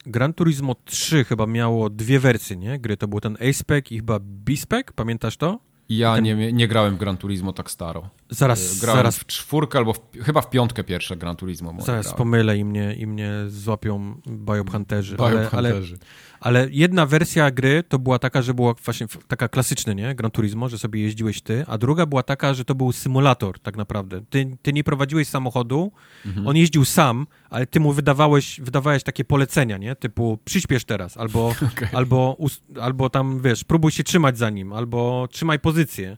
Gran 0.06 0.34
Turismo 0.34 0.76
3 0.84 1.24
chyba 1.24 1.46
miało 1.46 1.90
dwie 1.90 2.20
wersje, 2.20 2.56
nie? 2.56 2.78
Gry 2.78 2.96
to 2.96 3.08
był 3.08 3.20
ten 3.20 3.36
A-Spec 3.40 3.92
i 3.92 3.96
chyba 3.96 4.18
B-Spec, 4.22 4.86
pamiętasz 4.94 5.36
to? 5.36 5.60
Ja 5.88 6.20
nie, 6.20 6.52
nie 6.52 6.68
grałem 6.68 6.96
w 6.96 6.98
Gran 6.98 7.16
Turismo 7.16 7.52
tak 7.52 7.70
staro. 7.70 8.10
Zaraz, 8.30 8.80
Grałem 8.80 8.98
zaraz, 8.98 9.18
w 9.18 9.26
czwórkę 9.26 9.78
albo 9.78 9.92
w, 9.92 10.00
chyba 10.22 10.40
w 10.40 10.50
piątkę 10.50 10.84
pierwsze 10.84 11.16
Gran 11.16 11.36
Turismo. 11.36 11.74
zaraz 11.80 12.06
grałem. 12.06 12.18
pomylę 12.18 12.58
i 12.58 12.64
mnie, 12.64 12.94
i 12.94 13.06
mnie 13.06 13.32
złapią 13.48 14.20
Biohunterzy. 14.28 15.16
Ale, 15.18 15.48
ale, 15.52 15.74
ale 16.40 16.68
jedna 16.70 17.06
wersja 17.06 17.50
gry 17.50 17.82
to 17.88 17.98
była 17.98 18.18
taka, 18.18 18.42
że 18.42 18.54
była 18.54 18.74
właśnie 18.84 19.06
taka 19.28 19.48
klasyczna, 19.48 19.92
nie? 19.92 20.14
Gran 20.14 20.30
Turismo, 20.30 20.68
że 20.68 20.78
sobie 20.78 21.00
jeździłeś 21.02 21.42
ty, 21.42 21.64
a 21.68 21.78
druga 21.78 22.06
była 22.06 22.22
taka, 22.22 22.54
że 22.54 22.64
to 22.64 22.74
był 22.74 22.92
symulator 22.92 23.58
tak 23.60 23.76
naprawdę. 23.76 24.20
Ty, 24.30 24.56
ty 24.62 24.72
nie 24.72 24.84
prowadziłeś 24.84 25.28
samochodu, 25.28 25.92
Mhm. 26.26 26.46
on 26.46 26.56
jeździł 26.56 26.84
sam, 26.84 27.26
ale 27.50 27.66
ty 27.66 27.80
mu 27.80 27.92
wydawałeś, 27.92 28.60
wydawałeś 28.60 29.02
takie 29.02 29.24
polecenia, 29.24 29.76
nie? 29.78 29.96
Typu 29.96 30.38
przyspiesz 30.44 30.84
teraz, 30.84 31.16
albo, 31.16 31.48
Okej. 31.74 31.88
albo, 31.92 32.36
albo 32.80 33.10
tam, 33.10 33.40
wiesz, 33.42 33.64
próbuj 33.64 33.90
się 33.92 34.04
trzymać 34.04 34.38
za 34.38 34.50
nim, 34.50 34.72
albo 34.72 35.28
trzymaj 35.30 35.58
pozycję. 35.58 36.16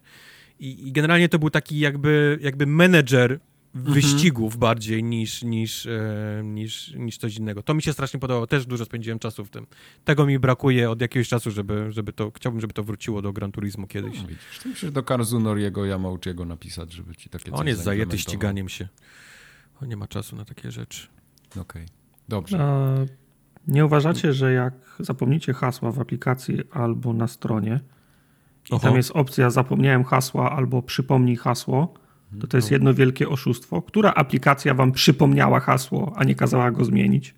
I, 0.62 0.88
i 0.88 0.92
generalnie 0.92 1.28
to 1.28 1.38
był 1.38 1.50
taki 1.50 1.78
jakby, 1.78 2.38
jakby 2.42 2.66
menedżer 2.66 3.40
Mhm. 3.74 3.94
wyścigów 3.94 4.56
bardziej 4.56 5.04
niż, 5.04 5.42
niż, 5.42 5.86
e, 5.86 6.42
niż, 6.44 6.94
niż 6.94 7.18
coś 7.18 7.36
innego. 7.36 7.62
To 7.62 7.74
mi 7.74 7.82
się 7.82 7.92
strasznie 7.92 8.20
podobało, 8.20 8.46
też 8.46 8.66
dużo 8.66 8.84
spędziłem 8.84 9.18
czasu 9.18 9.44
w 9.44 9.50
tym. 9.50 9.66
Tego 10.04 10.26
mi 10.26 10.38
brakuje 10.38 10.90
od 10.90 11.00
jakiegoś 11.00 11.28
czasu, 11.28 11.50
żeby, 11.50 11.92
żeby 11.92 12.12
to, 12.12 12.30
chciałbym, 12.30 12.60
żeby 12.60 12.72
to 12.72 12.84
wróciło 12.84 13.22
do 13.22 13.32
Gran 13.32 13.52
Turismo 13.52 13.86
kiedyś. 13.86 14.22
No, 14.22 14.28
widzisz, 14.28 14.58
to 14.62 14.68
musisz 14.68 14.90
do 14.90 15.02
Karzunoriego 15.02 15.84
Yamauchiego 15.84 16.44
napisać, 16.44 16.92
żeby 16.92 17.16
ci 17.16 17.30
takie 17.30 17.52
On 17.52 17.66
jest 17.66 17.82
zajęty 17.82 18.18
ściganiem 18.18 18.68
się. 18.68 18.88
On 19.82 19.88
nie 19.88 19.96
ma 19.96 20.08
czasu 20.08 20.36
na 20.36 20.44
takie 20.44 20.70
rzeczy. 20.70 21.08
Okej, 21.60 21.86
dobrze. 22.28 22.58
A 22.60 22.94
nie 23.68 23.86
uważacie, 23.86 24.32
że 24.32 24.52
jak 24.52 24.74
zapomnicie 24.98 25.52
hasła 25.52 25.92
w 25.92 26.00
aplikacji 26.00 26.58
albo 26.70 27.12
na 27.12 27.28
stronie, 27.28 27.80
i 28.70 28.74
Oho. 28.74 28.80
tam 28.86 28.96
jest 28.96 29.10
opcja 29.14 29.50
zapomniałem 29.50 30.04
hasła 30.04 30.52
albo 30.52 30.82
przypomnij 30.82 31.36
hasło, 31.36 31.94
to 32.40 32.46
to 32.46 32.56
jest 32.56 32.70
jedno 32.70 32.94
wielkie 32.94 33.28
oszustwo. 33.28 33.82
Która 33.82 34.14
aplikacja 34.14 34.74
wam 34.74 34.92
przypomniała 34.92 35.60
hasło, 35.60 36.12
a 36.16 36.24
nie 36.24 36.34
kazała 36.34 36.70
go 36.70 36.84
zmienić? 36.84 37.34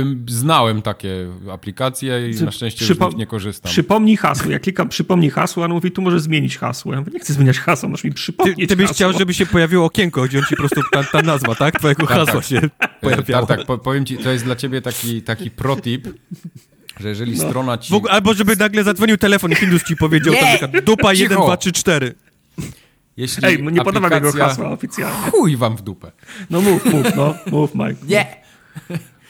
Em, 0.00 0.24
Znałem 0.28 0.82
takie 0.82 1.26
aplikacje 1.52 2.30
i 2.30 2.44
na 2.44 2.50
szczęście 2.50 2.84
przypo- 2.84 3.04
już 3.04 3.10
z 3.12 3.14
nich 3.14 3.18
nie 3.18 3.26
korzystam. 3.26 3.70
Przypomnij 3.72 4.16
hasło. 4.16 4.50
Ja 4.50 4.58
klikam 4.58 4.88
przypomnij 4.88 5.30
hasło, 5.30 5.62
a 5.62 5.66
on 5.66 5.72
mówi, 5.72 5.90
tu 5.90 6.02
możesz 6.02 6.20
zmienić 6.22 6.58
hasło. 6.58 6.92
Ja 6.92 6.98
mówię, 7.00 7.12
nie 7.14 7.20
chcę 7.20 7.32
zmieniać 7.32 7.58
hasła, 7.58 7.88
możesz 7.88 8.04
mi 8.04 8.10
Ty, 8.10 8.14
przypomnieć 8.14 8.68
ty 8.68 8.76
byś 8.76 8.86
hasło. 8.86 8.94
chciał, 8.94 9.12
żeby 9.18 9.34
się 9.34 9.46
pojawiło 9.46 9.84
okienko, 9.84 10.22
gdzie 10.24 10.38
on 10.38 10.44
ci 10.44 10.50
po 10.56 10.62
prostu 10.62 10.80
ta, 10.92 11.04
ta 11.04 11.22
nazwa, 11.22 11.54
tak? 11.54 11.78
Twojego 11.78 12.06
Tak, 12.06 12.16
hasła 12.16 12.34
tak. 12.34 12.44
się 12.44 12.60
pojawiała. 13.00 13.46
Tak, 13.46 13.58
tak, 13.58 13.66
po- 13.66 13.78
powiem 13.78 14.04
ci, 14.06 14.18
to 14.18 14.30
jest 14.32 14.44
dla 14.44 14.56
ciebie 14.56 14.82
taki, 14.82 15.22
taki 15.22 15.50
protip, 15.50 16.08
że 17.00 17.08
jeżeli 17.08 17.38
strona 17.38 17.78
ci... 17.78 17.94
Ogóle, 17.94 18.12
albo 18.12 18.34
żeby 18.34 18.56
nagle 18.56 18.84
zadzwonił 18.84 19.16
telefon 19.16 19.52
i 19.52 19.54
Findus 19.54 19.84
ci 19.84 19.96
powiedział 19.96 20.34
tam 20.60 20.70
dupa 20.84 21.14
Cicho. 21.14 21.22
1, 21.22 21.38
2, 21.46 21.56
3, 21.56 21.72
4. 21.72 22.14
Jeśli 23.16 23.46
Ej, 23.46 23.62
nie 23.62 23.80
podoba 23.84 24.08
mi 24.08 24.14
jego 24.14 24.28
aplikacja- 24.28 24.48
hasła 24.48 24.70
oficjalnie. 24.70 25.30
Chuj 25.30 25.56
wam 25.56 25.76
w 25.76 25.82
dupę. 25.82 26.12
No 26.50 26.60
mów, 26.60 26.84
mów, 26.84 27.06
no. 27.16 27.34
Mów, 27.50 27.74
Mike. 27.74 27.96
Nie! 28.08 28.26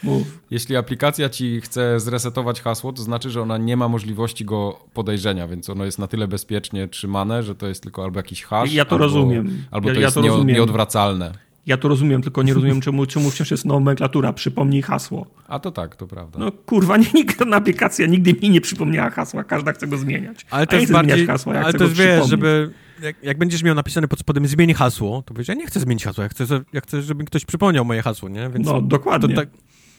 Mów. 0.03 0.27
Jeśli 0.51 0.77
aplikacja 0.77 1.28
ci 1.28 1.61
chce 1.61 2.01
zresetować 2.01 2.61
hasło, 2.62 2.93
to 2.93 3.03
znaczy, 3.03 3.31
że 3.31 3.43
ona 3.43 3.59
nie 3.59 3.77
ma 3.77 3.89
możliwości 3.89 4.45
go 4.45 4.81
podejrzenia, 4.95 5.49
więc 5.49 5.70
ono 5.70 5.85
jest 5.85 5.99
na 5.99 6.07
tyle 6.07 6.28
bezpiecznie 6.28 6.89
trzymane, 6.89 7.43
że 7.43 7.55
to 7.55 7.66
jest 7.66 7.82
tylko 7.82 8.05
albo 8.05 8.19
jakiś 8.19 8.43
hash, 8.45 8.73
Ja 8.73 8.85
to 8.85 8.91
albo, 8.93 9.05
rozumiem. 9.05 9.65
Albo 9.70 9.89
Ja- 9.89 9.95
to 9.95 10.01
ja 10.01 10.07
jest 10.07 10.15
to 10.15 10.20
nie, 10.20 10.28
rozumiem. 10.28 10.57
nieodwracalne. 10.57 11.32
Ja 11.66 11.77
to 11.77 11.89
rozumiem, 11.89 12.23
tylko 12.23 12.43
nie 12.43 12.55
rozumiem, 12.55 12.81
czemu, 12.81 13.07
czemu 13.07 13.31
wciąż 13.31 13.51
jest 13.51 13.65
nomenklatura. 13.65 14.32
Przypomnij 14.32 14.82
hasło. 14.82 15.27
A 15.49 15.59
to 15.59 15.70
tak, 15.70 15.97
to 15.97 16.07
prawda. 16.07 16.39
No 16.39 16.53
kurwa, 16.53 16.97
nie, 16.97 17.07
nigdy 17.15 17.45
aplikacja 17.55 18.07
nigdy 18.07 18.35
mi 18.43 18.51
nie 18.51 18.61
przypomniała 18.61 19.11
hasła. 19.11 19.45
Każda 19.45 19.73
chce 19.73 19.86
go 19.86 19.97
zmieniać. 19.97 20.47
Ale 20.51 20.66
to 20.66 20.77
jest 20.77 20.93
bardziej, 20.93 21.27
hasła, 21.27 21.55
ja 21.55 21.61
ale 21.65 21.73
to 21.73 21.89
wiesz, 21.89 22.28
żeby, 22.28 22.70
jak, 23.03 23.16
jak 23.23 23.39
będziesz 23.39 23.62
miał 23.62 23.74
napisane 23.74 24.09
pod 24.09 24.19
spodem 24.19 24.47
zmień 24.47 24.74
hasło, 24.74 25.23
to 25.23 25.35
powiesz, 25.35 25.49
ja 25.49 25.55
nie 25.55 25.66
chcę 25.66 25.81
zmienić 25.81 26.05
hasła, 26.05 26.24
ja 26.24 26.28
chcę, 26.28 26.45
ja 26.73 26.81
chcę, 26.81 27.03
żeby 27.03 27.24
ktoś 27.24 27.45
przypomniał 27.45 27.85
moje 27.85 28.03
hasło, 28.03 28.28
nie? 28.28 28.51
Więc 28.51 28.66
No, 28.66 28.81
dokładnie. 28.82 29.35
To 29.35 29.41
tak, 29.41 29.49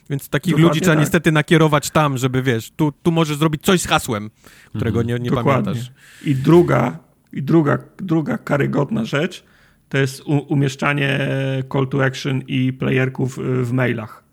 więc 0.09 0.29
takich 0.29 0.51
Dokładnie 0.51 0.67
ludzi 0.69 0.81
trzeba 0.81 0.95
tak. 0.95 1.03
niestety 1.03 1.31
nakierować 1.31 1.89
tam, 1.89 2.17
żeby, 2.17 2.41
wiesz, 2.41 2.71
tu, 2.75 2.91
tu 3.03 3.11
możesz 3.11 3.37
zrobić 3.37 3.61
coś 3.61 3.81
z 3.81 3.87
hasłem, 3.87 4.29
którego 4.75 5.03
nie, 5.03 5.19
nie 5.19 5.29
Dokładnie. 5.29 5.63
pamiętasz. 5.63 5.91
I 6.25 6.35
druga, 6.35 6.99
i 7.33 7.43
druga, 7.43 7.77
druga 7.97 8.37
karygodna 8.37 9.05
rzecz 9.05 9.43
to 9.95 9.99
jest 9.99 10.23
umieszczanie 10.25 11.27
call 11.73 11.87
to 11.87 12.03
action 12.05 12.41
i 12.47 12.73
playerków 12.73 13.37
y, 13.39 13.65
w 13.65 13.71
mailach. 13.71 14.23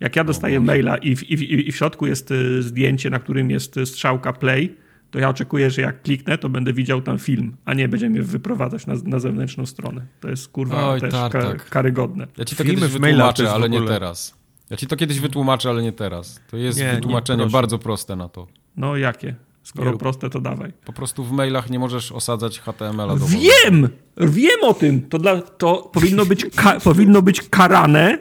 Jak 0.00 0.16
ja 0.16 0.24
dostaję 0.24 0.60
maila 0.60 0.96
i 0.96 1.16
w, 1.16 1.30
i, 1.30 1.36
w, 1.36 1.42
i 1.42 1.72
w 1.72 1.76
środku 1.76 2.06
jest 2.06 2.30
y, 2.30 2.62
zdjęcie, 2.62 3.10
na 3.10 3.18
którym 3.18 3.50
jest 3.50 3.76
y, 3.76 3.86
strzałka 3.86 4.32
play, 4.32 4.76
to 5.10 5.18
ja 5.18 5.28
oczekuję, 5.28 5.70
że 5.70 5.82
jak 5.82 6.02
kliknę, 6.02 6.38
to 6.38 6.48
będę 6.48 6.72
widział 6.72 7.00
tam 7.02 7.18
film, 7.18 7.56
a 7.64 7.74
nie 7.74 7.88
będzie 7.88 8.10
mnie 8.10 8.22
wyprowadzać 8.22 8.86
na, 8.86 8.94
na 9.04 9.18
zewnętrzną 9.18 9.66
stronę. 9.66 10.06
To 10.20 10.28
jest 10.28 10.48
kurwa 10.48 10.88
Oj, 10.88 11.00
też 11.00 11.12
tak, 11.12 11.32
ka, 11.32 11.42
tak. 11.42 11.70
karygodne. 11.70 12.26
Ja 12.38 12.44
ci 12.44 12.56
to 12.56 12.64
Filmy 12.64 12.80
kiedyś 12.80 12.92
wytłumaczę, 12.92 13.52
ale 13.52 13.68
nie 13.68 13.82
teraz. 13.82 14.34
Ja 14.70 14.76
ci 14.76 14.86
to 14.86 14.96
kiedyś 14.96 15.20
wytłumaczę, 15.20 15.70
ale 15.70 15.82
nie 15.82 15.92
teraz. 15.92 16.40
To 16.50 16.56
jest 16.56 16.78
Nie, 16.78 16.84
nie, 16.84 16.94
wytłumaczenie 16.94 17.42
proszę. 17.42 17.52
bardzo 17.52 17.78
proste 17.78 18.16
na 18.16 18.28
to. 18.28 18.46
No 18.76 18.96
jakie? 18.96 19.34
Skoro 19.62 19.92
Nie. 19.92 19.98
proste, 19.98 20.30
to 20.30 20.40
dawaj. 20.40 20.72
Po 20.84 20.92
prostu 20.92 21.24
w 21.24 21.32
mailach 21.32 21.70
nie 21.70 21.78
możesz 21.78 22.12
osadzać 22.12 22.60
HTML-a 22.60 23.16
do 23.16 23.26
Wiem! 23.26 23.88
Wiem 24.16 24.60
o 24.62 24.74
tym! 24.74 25.08
To, 25.08 25.18
dla, 25.18 25.42
to 25.42 25.90
powinno, 25.92 26.26
być 26.26 26.46
ka, 26.56 26.80
powinno 26.84 27.22
być 27.22 27.42
karane 27.48 28.18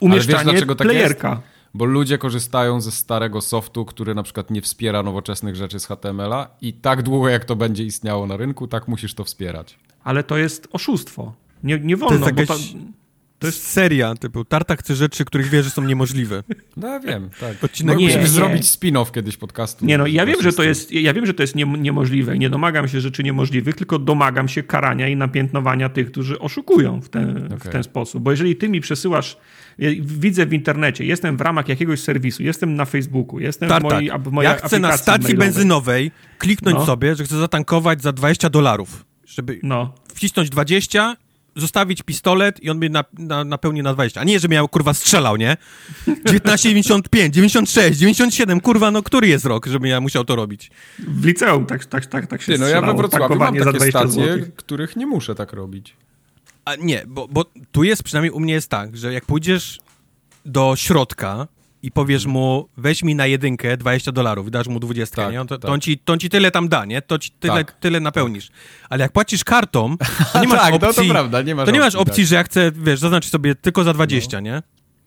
umieszczanie 0.00 0.44
dlaczego 0.50 0.74
tak 0.74 0.86
playerka. 0.86 1.42
Bo 1.74 1.84
ludzie 1.84 2.18
korzystają 2.18 2.80
ze 2.80 2.90
starego 2.92 3.40
softu, 3.40 3.84
który 3.84 4.14
na 4.14 4.22
przykład 4.22 4.50
nie 4.50 4.62
wspiera 4.62 5.02
nowoczesnych 5.02 5.56
rzeczy 5.56 5.80
z 5.80 5.86
HTML-a 5.86 6.48
i 6.60 6.72
tak 6.72 7.02
długo 7.02 7.28
jak 7.28 7.44
to 7.44 7.56
będzie 7.56 7.84
istniało 7.84 8.26
na 8.26 8.36
rynku, 8.36 8.66
tak 8.68 8.88
musisz 8.88 9.14
to 9.14 9.24
wspierać. 9.24 9.78
Ale 10.04 10.22
to 10.24 10.36
jest 10.36 10.68
oszustwo. 10.72 11.32
Nie, 11.62 11.80
nie 11.80 11.96
wolno, 11.96 12.26
jest 12.26 12.34
bo 12.34 12.40
jakaś- 12.40 12.74
to, 13.38 13.46
jest 13.46 13.66
seria, 13.66 14.14
typu 14.14 14.44
Tartak 14.44 14.80
chce 14.80 14.94
rzeczy, 14.94 15.24
których 15.24 15.48
wie, 15.50 15.62
że 15.62 15.70
są 15.70 15.82
niemożliwe. 15.82 16.42
No 16.76 16.88
ja 16.88 17.00
wiem, 17.00 17.30
tak. 17.40 17.64
Odcinek 17.64 17.98
nie. 17.98 18.26
zrobić 18.28 18.62
spin-off 18.64 19.10
kiedyś 19.10 19.36
podcastu. 19.36 19.86
Nie 19.86 19.98
no, 19.98 20.06
ja 20.06 20.26
wiem, 20.26 20.42
że 20.42 20.52
to 20.52 20.62
jest, 20.62 20.92
ja 20.92 21.14
wiem, 21.14 21.26
że 21.26 21.34
to 21.34 21.42
jest 21.42 21.54
nie, 21.54 21.64
niemożliwe. 21.64 22.38
Nie 22.38 22.50
domagam 22.50 22.88
się 22.88 23.00
rzeczy 23.00 23.22
niemożliwych, 23.22 23.74
tylko 23.74 23.98
domagam 23.98 24.48
się 24.48 24.62
karania 24.62 25.08
i 25.08 25.16
napiętnowania 25.16 25.88
tych, 25.88 26.10
którzy 26.10 26.38
oszukują 26.38 27.00
w 27.00 27.08
ten, 27.08 27.48
w 27.48 27.52
Okej. 27.52 27.72
ten 27.72 27.82
sposób. 27.82 28.22
Bo 28.22 28.30
jeżeli 28.30 28.56
ty 28.56 28.68
mi 28.68 28.80
przesyłasz, 28.80 29.36
ja 29.78 29.90
widzę 30.00 30.46
w 30.46 30.52
internecie, 30.52 31.04
jestem 31.04 31.36
w 31.36 31.40
ramach 31.40 31.68
jakiegoś 31.68 32.00
serwisu, 32.00 32.42
jestem 32.42 32.74
na 32.74 32.84
Facebooku, 32.84 33.40
jestem 33.40 33.68
w 33.68 33.70
Tartak, 33.70 33.92
mojej, 33.92 34.10
ab- 34.10 34.28
w 34.28 34.32
mojej 34.32 34.50
ja 34.50 34.56
chcę 34.56 34.78
na 34.78 34.96
stacji 34.96 35.22
mailowej. 35.22 35.48
benzynowej 35.48 36.10
kliknąć 36.38 36.76
No. 36.76 36.86
sobie, 36.86 37.14
że 37.16 37.24
chcę 37.24 37.38
zatankować 37.38 38.02
za 38.02 38.12
20 38.12 38.50
dolarów, 38.50 39.04
żeby 39.26 39.60
No, 39.62 39.94
wcisnąć 40.14 40.50
20, 40.50 41.16
zostawić 41.56 42.02
pistolet 42.02 42.62
i 42.62 42.70
on 42.70 42.76
mnie 42.78 42.88
na, 42.88 43.04
na, 43.18 43.44
napełni 43.44 43.82
na 43.82 43.94
20. 43.94 44.20
A 44.20 44.24
nie, 44.24 44.40
że 44.40 44.48
miał 44.48 44.68
kurwa 44.68 44.94
strzelał, 44.94 45.36
nie? 45.36 45.56
19,95, 46.06 47.30
96, 47.30 47.98
97, 47.98 48.60
kurwa, 48.60 48.90
no 48.90 49.02
który 49.02 49.28
jest 49.28 49.44
rok, 49.44 49.66
żeby 49.66 49.88
ja 49.88 50.00
musiał 50.00 50.24
to 50.24 50.36
robić? 50.36 50.70
w 50.98 51.24
liceum 51.24 51.66
tak, 51.66 51.84
tak, 51.84 52.06
tak, 52.06 52.26
tak 52.26 52.42
się 52.42 52.52
Ty, 52.52 52.58
no 52.58 52.66
ja 52.66 52.80
we 52.80 52.86
strzelało, 52.86 52.98
Wrocławiu 52.98 53.36
mam 53.36 53.54
takie 53.54 53.70
20 53.70 53.90
stacje, 53.90 54.10
złotych. 54.10 54.54
których 54.54 54.96
nie 54.96 55.06
muszę 55.06 55.34
tak 55.34 55.52
robić. 55.52 55.96
A 56.64 56.74
nie, 56.76 57.02
bo, 57.06 57.28
bo 57.28 57.44
tu 57.72 57.84
jest, 57.84 58.02
przynajmniej 58.02 58.30
u 58.30 58.40
mnie 58.40 58.52
jest 58.52 58.68
tak, 58.70 58.96
że 58.96 59.12
jak 59.12 59.24
pójdziesz 59.24 59.80
do 60.44 60.74
środka 60.76 61.48
i 61.86 61.90
powiesz 61.90 62.26
mu, 62.26 62.68
weź 62.76 63.02
mi 63.02 63.14
na 63.14 63.26
jedynkę 63.26 63.76
20 63.76 64.12
dolarów, 64.12 64.50
dasz 64.50 64.68
mu 64.68 64.80
20, 64.80 65.16
Tak, 65.16 65.32
nie? 65.32 65.40
On, 65.40 65.46
to, 65.46 65.58
tak. 65.58 65.66
to, 65.68 65.72
on 65.72 65.80
ci, 65.80 65.98
to 65.98 66.12
on 66.12 66.18
ci 66.18 66.28
tyle 66.30 66.50
tam 66.50 66.68
da, 66.68 66.84
nie? 66.84 67.02
To 67.02 67.18
ci 67.18 67.30
tyle, 67.30 67.54
Tak, 67.54 67.72
tyle 67.72 68.00
napełnisz. 68.00 68.48
Ale 68.88 69.02
jak 69.02 69.12
płacisz 69.12 69.44
kartą, 69.44 69.96
to 70.32 70.40
nie 70.42 70.48
masz 70.48 70.60
tak, 70.60 70.74
opcji... 70.74 70.88
no 70.88 70.92
to 70.92 71.10
prawda, 71.10 71.42
nie 71.42 71.54
masz 71.54 71.66
to 71.66 71.70
nie 71.70 71.78
masz 71.80 71.94
opcji, 71.94 72.10
opcji, 72.10 72.24
tak. 72.24 72.28
że 72.28 72.36
ja 72.36 72.42
chcę, 72.42 72.72
wiesz, 72.72 73.00
zaznaczyć 73.00 73.30
sobie 73.32 73.54
tylko 73.54 73.84
za 73.84 73.92
20, 73.92 74.40
nie? 74.40 74.62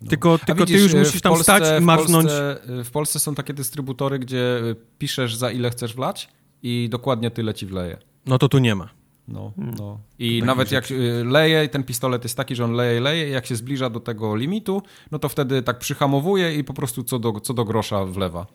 Tylko, 0.10 0.34
A 0.42 0.46
tylko 0.46 0.66
ty 0.66 0.74
widzisz, 0.74 0.84
już 0.84 0.94
e, 0.94 1.00
musisz 1.00 1.16
w 1.16 1.22
tam 1.22 1.34
Polsce- 1.34 1.44
stać 1.44 1.78
i 1.78 1.82
w 1.82 1.86
marznąć. 1.86 2.28
Polsce, 2.28 2.62
w 2.84 2.92
Polsce 2.92 3.20
są 3.20 3.36
takie 3.36 3.54
dystrybutory, 3.54 4.20
gdzie 4.20 4.58
e, 4.60 4.76
piszesz 4.98 5.36
za 5.36 5.52
ile 5.52 5.70
chcesz 5.70 5.94
wlać 5.94 6.30
i 6.64 6.88
dokładnie 6.92 7.32
tyle 7.32 7.54
ci 7.54 7.66
wleje. 7.66 7.98
No 8.26 8.38
to 8.38 8.50
tu 8.50 8.58
nie 8.60 8.76
ma. 8.76 8.90
No, 9.34 9.52
no. 9.78 10.00
I 10.20 10.44
nawet 10.44 10.72
jak 10.72 10.92
y, 10.92 11.24
leje, 11.26 11.68
ten 11.68 11.84
pistolet 11.84 12.24
jest 12.24 12.38
taki, 12.38 12.56
że 12.56 12.66
on 12.66 12.74
leje, 12.74 13.00
leje, 13.00 13.30
i 13.30 13.32
jak 13.32 13.46
się 13.46 13.56
zbliża 13.56 13.90
do 13.90 14.00
tego 14.00 14.36
limitu, 14.36 14.82
no 15.12 15.20
to 15.20 15.30
wtedy 15.30 15.64
tak 15.64 15.80
przyhamowuje 15.80 16.56
i 16.56 16.64
po 16.64 16.74
prostu 16.74 17.04
co 17.04 17.20
do, 17.20 17.40
co 17.40 17.54
do 17.54 17.66
grosza 17.66 18.06
wlewa. 18.06 18.48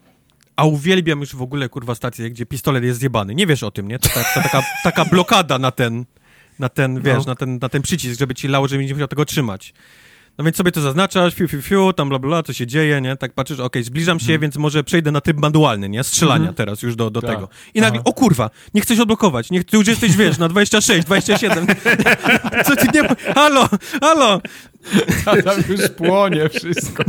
A 0.56 0.64
uwielbiam 0.64 1.20
już 1.20 1.36
w 1.36 1.42
ogóle, 1.42 1.68
kurwa, 1.68 1.94
stację, 1.94 2.30
gdzie 2.30 2.46
pistolet 2.46 2.84
jest 2.84 3.00
zjebany. 3.00 3.34
Nie 3.34 3.46
wiesz 3.46 3.62
o 3.62 3.70
tym, 3.70 3.88
nie? 3.88 3.98
To, 3.98 4.08
ta, 4.08 4.24
to 4.34 4.42
taka, 4.42 4.62
taka 4.82 5.04
blokada 5.04 5.58
na 5.58 5.70
ten, 5.70 6.04
na 6.58 6.68
ten, 6.68 7.00
wiesz, 7.00 7.26
na, 7.26 7.34
ten, 7.34 7.58
na 7.62 7.68
ten 7.68 7.82
przycisk, 7.82 8.18
żeby 8.18 8.34
ci 8.34 8.48
lało, 8.48 8.68
żeby 8.68 8.84
nie 8.84 8.92
musiał 8.92 9.08
tego 9.08 9.24
trzymać. 9.24 9.74
No 10.38 10.44
więc 10.44 10.56
sobie 10.56 10.72
to 10.72 10.80
zaznaczasz, 10.80 11.34
fiu, 11.34 11.48
fiu, 11.48 11.62
fiu, 11.62 11.92
tam 11.92 12.08
bla, 12.08 12.18
bla, 12.18 12.28
bla, 12.28 12.42
co 12.42 12.52
się 12.52 12.66
dzieje, 12.66 13.00
nie? 13.00 13.16
Tak 13.16 13.32
patrzysz, 13.32 13.60
okej, 13.60 13.84
zbliżam 13.84 14.20
się, 14.20 14.38
więc 14.38 14.56
może 14.56 14.84
przejdę 14.84 15.10
na 15.12 15.20
tryb 15.20 15.36
manualny, 15.40 15.88
nie? 15.88 16.04
Strzelania 16.04 16.52
teraz 16.52 16.82
już 16.82 16.96
do, 16.96 17.10
do 17.10 17.20
Tak. 17.22 17.30
tego. 17.30 17.48
I 17.74 17.80
nagle, 17.80 18.04
o 18.04 18.12
kurwa, 18.12 18.50
nie 18.74 18.80
chcesz 18.80 19.00
odblokować, 19.00 19.50
nie, 19.50 19.64
ty 19.64 19.76
już 19.76 19.86
jesteś, 19.86 20.16
wiesz, 20.16 20.38
na 20.38 20.48
26, 20.48 21.06
27. 21.06 21.66
Co 22.66 22.76
ty 22.76 22.86
nie... 22.94 23.08
Halo, 23.34 23.68
halo! 24.00 24.40
Tam 25.24 25.56
już 25.68 25.88
płonie 25.96 26.48
wszystko. 26.48 27.04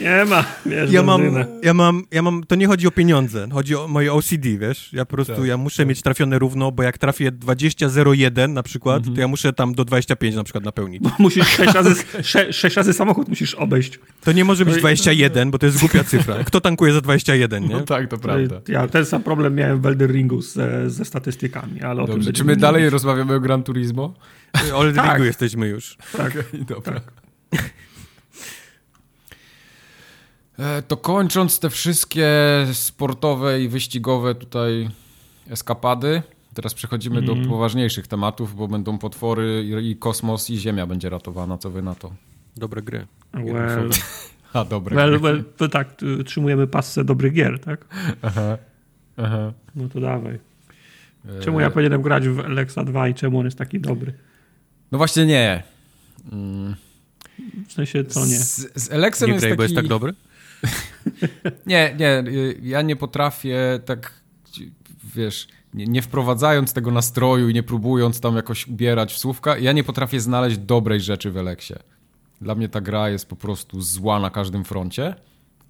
Nie 0.00 0.24
ma, 0.24 0.44
wiesz, 0.66 0.92
Ja 0.92 1.02
mam, 1.02 1.22
ja 1.62 1.74
mam, 1.74 2.04
ja 2.10 2.22
mam, 2.22 2.44
to 2.44 2.54
nie 2.54 2.66
chodzi 2.66 2.86
o 2.86 2.90
pieniądze, 2.90 3.48
chodzi 3.52 3.76
o 3.76 3.88
moje 3.88 4.12
OCD, 4.12 4.58
wiesz? 4.58 4.92
Ja 4.92 5.04
po 5.04 5.10
prostu, 5.16 5.34
Tak, 5.34 5.44
ja 5.44 5.56
muszę 5.56 5.86
mieć 5.86 6.02
trafione 6.02 6.38
równo, 6.38 6.72
bo 6.72 6.82
jak 6.82 6.98
trafię 6.98 7.32
20,01 7.32 8.48
na 8.52 8.62
przykład, 8.62 8.96
Mhm. 8.98 9.14
to 9.14 9.20
ja 9.20 9.28
muszę 9.28 9.52
tam 9.52 9.74
do 9.74 9.84
25 9.84 10.34
na 10.36 10.44
przykład 10.44 10.64
napełnić. 10.64 11.02
Musisz 11.18 11.48
sześć 11.56 11.74
razy, 11.74 11.94
sze, 12.22 12.52
sześć 12.52 12.76
razy 12.76 12.92
samochód 12.92 13.28
musisz 13.28 13.54
obejść. 13.54 13.98
To 14.24 14.32
nie 14.32 14.44
może 14.44 14.64
być 14.64 14.76
21, 14.76 15.50
bo 15.50 15.58
to 15.58 15.66
jest 15.66 15.78
głupia 15.80 16.04
cyfra. 16.04 16.44
Kto 16.44 16.60
tankuje 16.60 16.92
za 16.92 17.00
21, 17.00 17.62
nie? 17.62 17.68
No 17.74 17.80
tak, 17.80 18.08
to 18.10 18.18
prawda. 18.18 18.60
Ja 18.68 18.88
ten 18.88 19.06
sam 19.06 19.22
problem 19.22 19.54
miałem 19.54 19.80
w 19.80 19.86
Elden 19.86 20.12
Ringu 20.12 20.42
ze, 20.42 20.90
ze 20.90 21.04
statystykami, 21.04 21.82
ale 21.82 22.02
o 22.02 22.06
tym 22.06 22.14
Dobrze, 22.14 22.32
czy 22.32 22.44
my 22.44 22.52
mówić. 22.52 22.62
dalej 22.62 22.90
rozmawiamy 22.90 23.34
o 23.34 23.40
Gran 23.40 23.62
Turismo? 23.62 24.14
O 24.74 24.84
Elden 24.86 24.94
Tak. 25.04 25.10
Ringu 25.10 25.24
jesteśmy 25.24 25.68
już. 25.68 25.96
Tak. 26.16 26.32
Dobra. 26.68 27.00
E, 27.54 27.58
To 30.88 30.96
kończąc 30.96 31.58
te 31.60 31.70
wszystkie 31.70 32.28
sportowe 32.72 33.62
i 33.62 33.68
wyścigowe 33.68 34.34
tutaj 34.34 34.90
eskapady, 35.50 36.22
teraz 36.54 36.74
przechodzimy 36.74 37.18
Mhm. 37.18 37.42
do 37.42 37.48
poważniejszych 37.48 38.06
tematów, 38.06 38.54
bo 38.56 38.68
będą 38.68 38.98
potwory 38.98 39.64
i, 39.82 39.90
i 39.90 39.96
kosmos 39.96 40.50
i 40.50 40.58
Ziemia 40.58 40.86
będzie 40.86 41.10
ratowana. 41.10 41.58
Co 41.58 41.70
wy 41.70 41.82
na 41.82 41.94
to? 41.94 42.12
Dobre 42.56 42.82
gry. 42.82 43.06
Well, 43.34 43.90
A, 44.52 44.64
dobra. 44.64 44.96
well, 44.96 45.20
well, 45.20 45.44
to 45.56 45.68
tak, 45.68 45.88
utrzymujemy 46.20 46.66
pasce 46.66 47.04
dobrych 47.04 47.32
gier, 47.32 47.60
tak? 47.60 47.84
Aha. 48.22 48.58
Aha. 49.16 49.52
No 49.76 49.88
to 49.88 50.00
dawaj. 50.00 50.38
E, 51.28 51.40
Czemu 51.40 51.60
ja 51.60 51.70
powinienem 51.70 52.02
grać 52.02 52.28
w 52.28 52.40
Alexa 52.40 52.84
2 52.84 53.08
i 53.08 53.14
czemu 53.14 53.38
on 53.38 53.44
jest 53.44 53.58
taki 53.58 53.80
dobry? 53.80 54.12
No 54.92 54.98
właśnie 54.98 55.26
nie. 55.26 55.62
Mm. 56.32 56.74
W 57.68 57.72
sensie, 57.72 58.04
co 58.04 58.20
nie? 58.20 58.38
Z, 58.38 58.72
z 58.84 58.92
Alexem 58.92 59.26
Nie 59.28 59.32
jest 59.32 59.42
graj, 59.44 59.50
taki... 59.52 59.56
bo 59.56 59.62
jest 59.62 59.74
tak 59.74 59.88
dobry? 59.88 60.14
Nie, 61.66 61.96
nie, 61.98 62.18
y, 62.18 62.60
ja 62.62 62.82
nie 62.82 62.96
potrafię 62.96 63.80
tak, 63.84 64.12
wiesz, 65.14 65.48
nie, 65.74 65.84
nie 65.86 66.02
wprowadzając 66.02 66.72
tego 66.72 66.90
nastroju 66.90 67.48
i 67.48 67.54
nie 67.54 67.62
próbując 67.62 68.20
tam 68.20 68.36
jakoś 68.36 68.66
ubierać 68.66 69.12
w 69.12 69.18
słówka, 69.18 69.58
ja 69.58 69.72
nie 69.72 69.84
potrafię 69.84 70.20
znaleźć 70.20 70.58
dobrej 70.58 71.00
rzeczy 71.00 71.30
w 71.30 71.36
Eleksie. 71.36 71.74
Dla 72.40 72.54
mnie 72.54 72.68
ta 72.68 72.80
gra 72.80 73.08
jest 73.08 73.28
po 73.28 73.36
prostu 73.36 73.80
zła 73.80 74.20
na 74.20 74.30
każdym 74.30 74.64
froncie. 74.64 75.14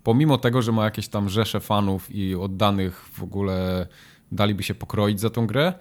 Pomimo 0.03 0.39
tego, 0.39 0.63
że 0.63 0.73
ma 0.73 0.85
jakieś 0.85 1.09
tam 1.09 1.29
rzesze 1.29 1.61
fanów 1.61 2.15
i 2.15 2.35
oddanych 2.35 3.09
w 3.13 3.23
ogóle 3.23 3.87
daliby 4.33 4.63
się 4.63 4.75
pokroić 4.75 5.21
za 5.21 5.31
tą 5.31 5.47
grę, 5.47 5.73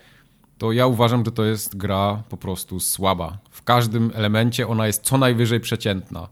to 0.58 0.72
ja 0.72 0.88
uważam, 0.88 1.26
że 1.26 1.32
to 1.32 1.46
jest 1.46 1.78
gra 1.78 2.24
po 2.30 2.38
prostu 2.38 2.80
słaba. 2.80 3.38
W 3.52 3.64
każdym 3.64 4.12
elemencie 4.16 4.68
ona 4.68 4.88
jest 4.88 5.04
co 5.04 5.18
najwyżej 5.18 5.60
przeciętna. 5.60 6.28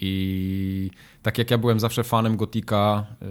I 0.00 0.90
tak 1.22 1.38
jak 1.38 1.50
ja 1.50 1.58
byłem 1.58 1.80
zawsze 1.80 2.04
fanem 2.04 2.36
Gotika, 2.36 3.06
yy, 3.20 3.28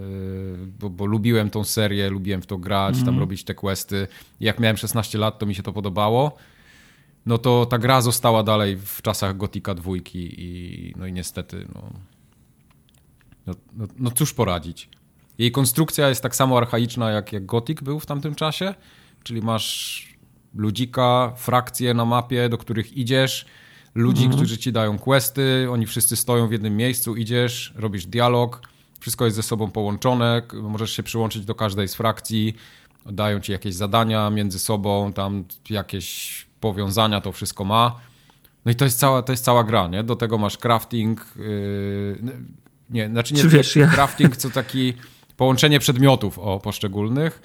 bo, 0.80 0.90
bo 0.90 1.06
lubiłem 1.06 1.50
tą 1.50 1.64
serię, 1.64 2.10
lubiłem 2.10 2.42
w 2.42 2.46
to 2.46 2.58
grać, 2.58 3.04
tam 3.04 3.20
robić 3.20 3.44
te 3.44 3.56
questy. 3.56 4.08
Jak 4.40 4.60
miałem 4.60 4.78
16 4.78 5.18
lat, 5.18 5.40
to 5.40 5.46
mi 5.46 5.56
się 5.56 5.64
to 5.64 5.74
podobało. 5.74 6.38
No 7.26 7.38
to 7.38 7.66
ta 7.66 7.78
gra 7.78 8.02
została 8.02 8.44
dalej 8.44 8.78
w 8.78 9.02
czasach 9.02 9.38
Gotika 9.38 9.76
dwójki 9.76 10.42
i 10.42 10.94
no 10.98 11.06
i 11.06 11.14
niestety, 11.14 11.68
no, 11.76 11.90
no, 13.48 13.54
no, 13.74 13.88
no 14.00 14.12
cóż 14.12 14.34
poradzić. 14.34 14.90
Jej 15.38 15.52
konstrukcja 15.52 16.10
jest 16.10 16.24
tak 16.24 16.36
samo 16.36 16.58
archaiczna, 16.58 17.12
jak, 17.12 17.34
jak 17.34 17.46
Gothic 17.46 17.82
był 17.82 18.00
w 18.00 18.06
tamtym 18.06 18.36
czasie, 18.36 18.74
czyli 19.24 19.42
masz 19.42 20.08
ludzika, 20.56 21.34
frakcje 21.38 21.94
na 21.94 22.06
mapie, 22.06 22.50
do 22.50 22.58
których 22.58 22.98
idziesz, 22.98 23.46
ludzi, 23.98 24.30
którzy 24.30 24.58
ci 24.58 24.72
dają 24.72 25.00
questy, 25.00 25.68
oni 25.72 25.86
wszyscy 25.86 26.16
stoją 26.16 26.48
w 26.48 26.52
jednym 26.52 26.78
miejscu, 26.78 27.16
idziesz, 27.16 27.74
robisz 27.76 28.06
dialog, 28.06 28.62
wszystko 29.00 29.26
jest 29.26 29.36
ze 29.36 29.44
sobą 29.44 29.72
połączone, 29.72 30.42
możesz 30.54 30.92
się 30.92 31.04
przyłączyć 31.04 31.46
do 31.46 31.56
każdej 31.56 31.88
z 31.88 31.96
frakcji, 31.96 32.56
dają 33.06 33.40
ci 33.40 33.52
jakieś 33.52 33.76
zadania 33.76 34.30
między 34.30 34.60
sobą, 34.60 35.14
tam 35.14 35.44
jakieś 35.70 36.46
powiązania, 36.60 37.22
to 37.22 37.32
wszystko 37.32 37.64
ma. 37.64 38.00
No 38.66 38.72
i 38.72 38.76
to 38.76 38.86
jest 38.86 39.00
cała, 39.00 39.22
to 39.22 39.34
jest 39.34 39.44
cała 39.44 39.64
gra, 39.64 39.88
nie? 39.88 40.04
Do 40.04 40.16
tego 40.16 40.38
masz 40.38 40.58
crafting, 40.58 41.34
yy, 41.36 42.18
nie, 42.90 43.10
znaczy 43.10 43.34
nie 43.34 43.44
wiesz, 43.44 43.76
ja- 43.76 43.88
crafting, 43.88 44.38
co 44.38 44.50
taki 44.50 44.94
połączenie 45.38 45.80
przedmiotów 45.80 46.40
o 46.40 46.60
poszczególnych. 46.60 47.42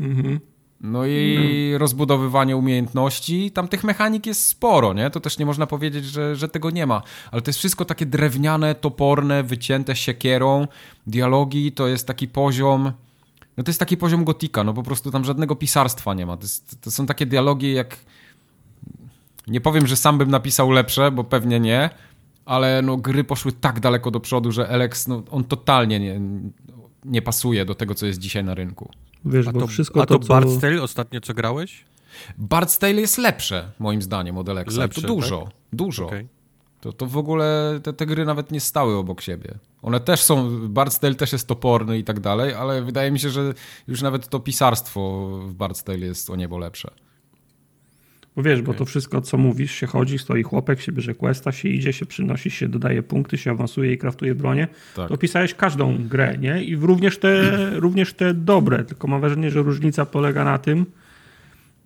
Mhm. 0.00 0.40
No 0.80 1.06
i 1.06 1.74
rozbudowywanie 1.78 2.56
umiejętności. 2.56 3.50
Tam 3.50 3.68
tych 3.68 3.84
mechanik 3.84 4.26
jest 4.26 4.46
sporo, 4.46 4.92
nie? 4.92 5.10
To 5.10 5.20
też 5.20 5.38
nie 5.38 5.46
można 5.46 5.66
powiedzieć, 5.66 6.04
że, 6.04 6.36
że 6.36 6.48
tego 6.48 6.70
nie 6.70 6.86
ma. 6.86 7.02
Ale 7.30 7.42
to 7.42 7.48
jest 7.48 7.58
wszystko 7.58 7.84
takie 7.84 8.06
drewniane, 8.06 8.74
toporne, 8.74 9.42
wycięte 9.42 9.96
siekierą. 9.96 10.68
Dialogi 11.06 11.72
to 11.72 11.88
jest 11.88 12.06
taki 12.06 12.28
poziom... 12.28 12.92
No 13.56 13.64
to 13.64 13.70
jest 13.70 13.80
taki 13.80 13.96
poziom 13.96 14.24
gotika, 14.24 14.64
no 14.64 14.74
po 14.74 14.82
prostu 14.82 15.10
tam 15.10 15.24
żadnego 15.24 15.56
pisarstwa 15.56 16.14
nie 16.14 16.26
ma. 16.26 16.36
To, 16.36 16.42
jest, 16.42 16.80
to 16.80 16.90
są 16.90 17.06
takie 17.06 17.26
dialogi 17.26 17.72
jak... 17.72 17.96
Nie 19.46 19.60
powiem, 19.60 19.86
że 19.86 19.96
sam 19.96 20.18
bym 20.18 20.30
napisał 20.30 20.70
lepsze, 20.70 21.10
bo 21.10 21.24
pewnie 21.24 21.60
nie, 21.60 21.90
ale 22.44 22.82
no 22.82 22.96
gry 22.96 23.24
poszły 23.24 23.52
tak 23.52 23.80
daleko 23.80 24.10
do 24.10 24.20
przodu, 24.20 24.52
że 24.52 24.68
Alex, 24.68 25.08
no 25.08 25.22
on 25.30 25.44
totalnie 25.44 26.00
nie... 26.00 26.20
nie 27.04 27.22
pasuje 27.22 27.64
do 27.64 27.74
tego, 27.74 27.94
co 27.94 28.06
jest 28.06 28.18
dzisiaj 28.18 28.44
na 28.44 28.54
rynku. 28.54 28.90
Wiesz, 29.24 29.46
A 29.48 29.52
bo 29.52 29.60
to, 29.60 29.66
wszystko 29.66 30.02
a 30.02 30.06
to, 30.06 30.18
to, 30.18 30.26
Bard's 30.26 30.54
co... 30.54 30.60
Tale 30.60 30.82
ostatnio 30.82 31.20
co 31.20 31.34
grałeś? 31.34 31.84
Bard's 32.48 32.78
Tale 32.78 33.00
jest 33.00 33.18
lepsze, 33.18 33.72
moim 33.78 34.02
zdaniem, 34.02 34.38
od 34.38 34.48
Alexa. 34.48 34.80
Lepsze, 34.80 35.02
to 35.02 35.08
dużo, 35.08 35.48
dużo. 35.72 36.06
Okej. 36.06 36.28
To, 36.80 36.92
to 36.92 37.06
w 37.06 37.16
ogóle 37.16 37.80
te, 37.82 37.92
te 37.92 38.06
gry 38.06 38.24
nawet 38.24 38.50
nie 38.50 38.60
stały 38.60 38.96
obok 38.96 39.20
siebie. 39.20 39.54
One 39.82 40.00
też 40.00 40.22
są, 40.22 40.50
Bard's 40.68 41.00
Tale 41.00 41.14
też 41.14 41.32
jest 41.32 41.46
toporny 41.46 41.98
i 41.98 42.04
tak 42.04 42.20
dalej, 42.20 42.54
ale 42.54 42.82
wydaje 42.82 43.10
mi 43.10 43.18
się, 43.18 43.30
że 43.30 43.54
już 43.88 44.02
nawet 44.02 44.28
to 44.28 44.40
pisarstwo 44.40 45.28
w 45.48 45.54
Bard's 45.54 45.84
Tale 45.84 45.98
jest 45.98 46.30
o 46.30 46.36
niebo 46.36 46.58
lepsze. 46.58 46.90
Bo 48.36 48.42
wiesz, 48.42 48.62
bo 48.62 48.74
to 48.74 48.84
wszystko, 48.84 49.20
co 49.20 49.38
mówisz, 49.38 49.72
się 49.72 49.86
chodzi, 49.86 50.18
stoi 50.18 50.42
chłopek, 50.42 50.80
się 50.80 50.92
bierze 50.92 51.14
questa, 51.14 51.52
się 51.52 51.68
idzie, 51.68 51.92
się 51.92 52.06
przynosi, 52.06 52.50
się 52.50 52.68
dodaje 52.68 53.02
punkty, 53.02 53.38
się 53.38 53.50
awansuje 53.50 53.92
i 53.92 53.98
kraftuje 53.98 54.34
bronię. 54.34 54.68
Tak. 54.96 55.08
To 55.08 55.14
opisałeś 55.14 55.54
każdą 55.54 56.08
grę, 56.08 56.38
nie? 56.38 56.64
I 56.64 56.76
również 56.76 57.18
te, 57.18 57.42
również 57.86 58.14
te 58.14 58.34
dobre, 58.34 58.84
tylko 58.84 59.08
mam 59.08 59.20
wrażenie, 59.20 59.50
że 59.50 59.62
różnica 59.62 60.06
polega 60.06 60.44
na 60.44 60.58
tym, 60.58 60.86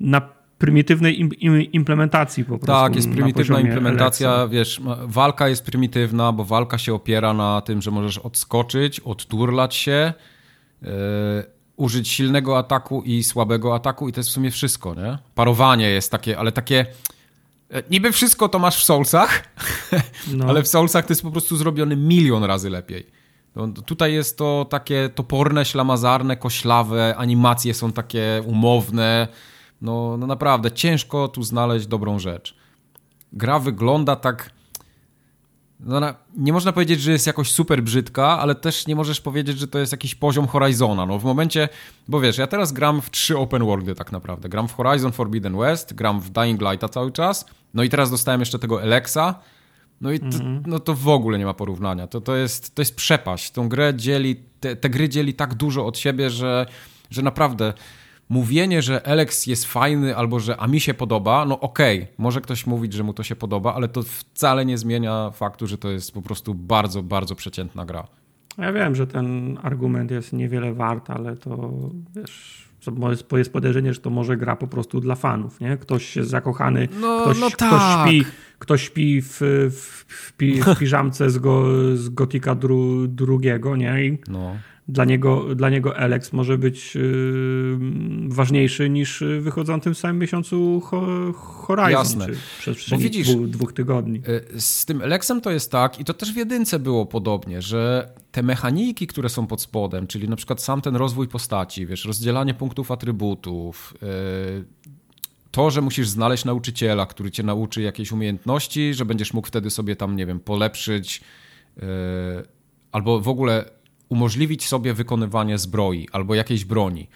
na 0.01 0.35
prymitywnej 0.59 1.21
im, 1.21 1.31
im, 1.35 1.63
implementacji 1.63 2.45
po 2.45 2.59
prostu. 2.59 2.67
Tak, 2.67 2.97
jest 2.97 3.09
na 3.09 3.15
prymitywna 3.15 3.61
implementacja, 3.61 4.49
wiesz, 4.49 4.81
walka 5.07 5.49
jest 5.49 5.65
prymitywna, 5.65 6.33
bo 6.33 6.45
walka 6.45 6.79
się 6.79 6.95
opiera 6.95 7.35
na 7.35 7.61
tym, 7.61 7.83
że 7.83 7.91
możesz 7.91 8.19
odskoczyć, 8.19 9.01
odturlać 9.01 9.75
się, 9.75 10.13
yy, 10.83 10.89
użyć 11.77 12.09
silnego 12.09 12.59
ataku 12.59 13.03
i 13.03 13.23
słabego 13.25 13.75
ataku 13.75 14.09
i 14.09 14.13
to 14.13 14.21
jest 14.21 14.31
w 14.31 14.33
sumie 14.33 14.51
wszystko, 14.51 14.95
nie? 14.95 15.19
Parowanie 15.35 15.91
jest 15.91 16.11
takie, 16.11 16.39
ale 16.39 16.53
takie... 16.53 16.87
e, 17.71 17.83
Niby 17.91 18.13
wszystko 18.13 18.49
to 18.49 18.59
masz 18.59 18.77
w 18.77 18.85
Soulsach, 18.85 19.49
No. 20.37 20.45
ale 20.49 20.63
w 20.63 20.69
Soulsach 20.69 21.07
to 21.07 21.13
jest 21.13 21.23
po 21.23 21.31
prostu 21.31 21.57
zrobione 21.57 21.97
milion 21.97 22.45
razy 22.45 22.71
lepiej. 22.71 23.07
No, 23.57 23.69
tutaj 23.69 24.13
jest 24.13 24.39
to 24.39 24.67
takie 24.71 25.11
toporne, 25.15 25.65
ślamazarne, 25.65 26.37
koślawe, 26.37 27.15
animacje 27.17 27.75
są 27.75 27.93
takie 27.93 28.43
umowne. 28.47 29.29
No, 29.83 30.17
no 30.17 30.27
naprawdę, 30.27 30.73
ciężko 30.73 31.29
tu 31.29 31.43
znaleźć 31.43 31.87
dobrą 31.87 32.19
rzecz. 32.19 32.57
Gra 33.33 33.59
wygląda 33.59 34.17
tak. 34.17 34.51
No, 35.87 36.01
na, 36.01 36.15
nie 36.37 36.53
można 36.53 36.73
powiedzieć, 36.73 37.01
że 37.01 37.13
jest 37.13 37.27
jakoś 37.27 37.53
super 37.53 37.83
brzydka, 37.83 38.39
ale 38.39 38.55
też 38.55 38.87
nie 38.87 38.97
możesz 38.97 39.21
powiedzieć, 39.21 39.59
że 39.59 39.69
to 39.69 39.79
jest 39.79 39.93
jakiś 39.93 40.15
poziom 40.15 40.47
Horizona. 40.47 41.07
No 41.07 41.19
w 41.19 41.25
momencie, 41.25 41.69
bo 42.09 42.21
wiesz, 42.21 42.39
ja 42.39 42.47
teraz 42.47 42.73
gram 42.73 43.03
w 43.03 43.11
trzy 43.11 43.39
open 43.39 43.65
worldy 43.65 43.95
tak 43.95 44.13
naprawdę. 44.13 44.49
Gram 44.49 44.69
w 44.69 44.75
Horizon 44.75 45.13
Forbidden 45.13 45.59
West, 45.59 45.95
gram 45.95 46.21
w 46.21 46.31
Dying 46.31 46.61
Lighta 46.61 46.89
cały 46.89 47.13
czas, 47.13 47.47
no 47.75 47.83
i 47.83 47.89
teraz 47.89 48.11
dostałem 48.11 48.41
jeszcze 48.41 48.59
tego 48.59 48.83
Alexa. 48.83 49.35
No 50.01 50.13
i 50.13 50.21
to, 50.21 50.39
no 50.67 50.81
to 50.81 50.95
w 50.95 51.09
ogóle 51.09 51.39
nie 51.39 51.45
ma 51.45 51.55
porównania. 51.55 52.07
To, 52.07 52.21
to, 52.21 52.37
jest, 52.37 52.75
to 52.75 52.83
jest 52.83 52.97
przepaść. 52.97 53.51
Tą 53.51 53.69
grę 53.69 53.95
dzieli, 53.95 54.37
te, 54.61 54.77
te 54.77 54.91
gry 54.91 55.09
dzieli 55.09 55.35
tak 55.35 55.55
dużo 55.55 55.87
od 55.87 55.99
siebie, 55.99 56.31
że, 56.31 56.67
że 57.11 57.23
naprawdę 57.23 57.73
mówienie, 58.29 58.83
że 58.83 59.07
Alex 59.07 59.47
jest 59.47 59.65
fajny 59.65 60.17
albo 60.17 60.41
że 60.41 60.57
a 60.57 60.67
mi 60.67 60.81
się 60.81 60.95
podoba, 60.95 61.45
no 61.45 61.61
okej, 61.61 62.07
może 62.19 62.41
ktoś 62.41 62.67
mówić, 62.67 62.93
że 62.93 63.03
mu 63.03 63.13
to 63.15 63.23
się 63.23 63.37
podoba, 63.37 63.75
ale 63.75 63.89
to 63.89 64.03
wcale 64.03 64.67
nie 64.67 64.79
zmienia 64.79 65.31
faktu, 65.31 65.67
że 65.67 65.79
to 65.79 65.91
jest 65.91 66.15
po 66.15 66.23
prostu 66.23 66.55
bardzo, 66.55 67.03
bardzo 67.03 67.35
przeciętna 67.35 67.85
gra. 67.85 68.07
Ja 68.59 68.73
wiem, 68.73 68.95
że 68.95 69.07
ten 69.07 69.59
argument 69.63 70.11
jest 70.11 70.33
niewiele 70.33 70.75
wart, 70.75 71.11
ale 71.11 71.37
to 71.37 71.71
wiesz, 72.17 72.65
jest 73.37 73.53
podejrzenie, 73.53 73.95
że 73.95 74.01
to 74.01 74.11
może 74.11 74.37
gra 74.37 74.57
po 74.57 74.67
prostu 74.67 75.01
dla 75.01 75.15
fanów, 75.15 75.61
nie? 75.61 75.77
Ktoś 75.77 76.17
jest 76.17 76.31
zakochany, 76.31 76.89
No- 77.01 77.21
ktoś, 77.23 77.41
no 77.41 77.47
ktoś 77.51 77.71
tak. 77.71 78.09
śpi, 78.09 78.25
ktoś 78.59 78.83
śpi 78.83 79.23
w, 79.23 79.39
w, 79.71 80.05
w, 80.09 80.33
pi, 80.33 80.63
w 80.63 80.79
piżamce 80.79 81.31
z, 81.31 81.39
go, 81.39 81.65
z 81.97 82.09
Gotika 82.09 82.55
dru, 82.55 83.07
drugiego, 83.09 83.77
nie? 83.77 84.05
I 84.07 84.19
No. 84.29 84.57
Dla 84.89 85.05
niego, 85.05 85.55
dla 85.55 85.71
niego 85.71 85.97
Alex 85.97 86.33
może 86.33 86.59
być 86.59 86.95
yy, 86.95 87.79
ważniejszy 88.29 88.91
niż 88.91 89.25
wychodzący 89.41 89.81
w 89.81 89.85
tym 89.85 89.95
samym 89.95 90.19
miesiącu 90.19 90.81
ho, 90.81 91.07
Horizon, 91.35 91.91
Jasne. 91.93 92.27
przez 92.27 92.39
przestrzeni 92.59 93.03
widzisz- 93.03 93.35
dwóch, 93.35 93.49
dwóch 93.49 93.73
tygodni. 93.73 94.23
Y, 94.55 94.61
Z 94.61 94.85
tym 94.85 95.03
Alexem 95.03 95.41
to 95.41 95.51
jest 95.51 95.71
tak, 95.71 96.01
i 96.01 96.05
to 96.05 96.15
też 96.15 96.33
w 96.33 96.37
jedynce 96.37 96.79
było 96.79 97.07
podobnie, 97.07 97.63
że 97.63 98.09
te 98.33 98.43
mechaniki, 98.43 99.07
które 99.07 99.29
są 99.29 99.47
pod 99.47 99.61
spodem, 99.61 100.07
czyli 100.07 100.29
na 100.29 100.37
przykład 100.37 100.63
sam 100.63 100.81
ten 100.81 100.97
rozwój 100.97 101.29
postaci, 101.29 101.87
wiesz, 101.87 102.05
rozdzielanie 102.05 102.55
punktów 102.55 102.91
atrybutów, 102.91 103.95
y, 104.03 104.65
to, 105.51 105.71
że 105.71 105.81
musisz 105.81 106.09
znaleźć 106.09 106.45
nauczyciela, 106.45 107.07
który 107.07 107.31
cię 107.31 107.43
nauczy 107.43 107.83
jakiejś 107.83 108.13
umiejętności, 108.13 108.95
że 108.95 109.05
będziesz 109.05 109.33
mógł 109.35 109.49
wtedy 109.49 109.71
sobie 109.71 109.97
tam, 109.97 110.17
nie 110.17 110.27
wiem, 110.27 110.41
polepszyć 110.41 111.21
y, 111.79 111.83
albo 112.93 113.21
w 113.21 113.29
ogóle 113.29 113.65
umożliwić 114.15 114.67
sobie 114.67 114.95
wykonywanie 114.95 115.59
zbroi 115.59 116.09
albo 116.13 116.35
jakiejś 116.35 116.65
broni 116.65 117.09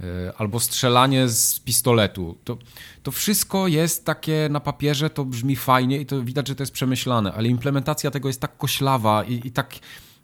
y, 0.00 0.04
albo 0.38 0.60
strzelanie 0.60 1.28
z 1.28 1.60
pistoletu. 1.60 2.36
To, 2.44 2.58
to 3.02 3.10
wszystko 3.10 3.68
jest 3.68 4.04
takie 4.04 4.48
na 4.50 4.60
papierze, 4.60 5.10
to 5.10 5.24
brzmi 5.24 5.56
fajnie 5.56 6.00
i 6.00 6.06
to 6.06 6.22
widać, 6.22 6.48
że 6.48 6.54
to 6.54 6.62
jest 6.62 6.72
przemyślane, 6.72 7.32
ale 7.32 7.48
implementacja 7.48 8.10
tego 8.10 8.28
jest 8.28 8.40
tak 8.40 8.56
koślawa 8.56 9.24
i, 9.24 9.46
i 9.46 9.50
tak. 9.50 9.74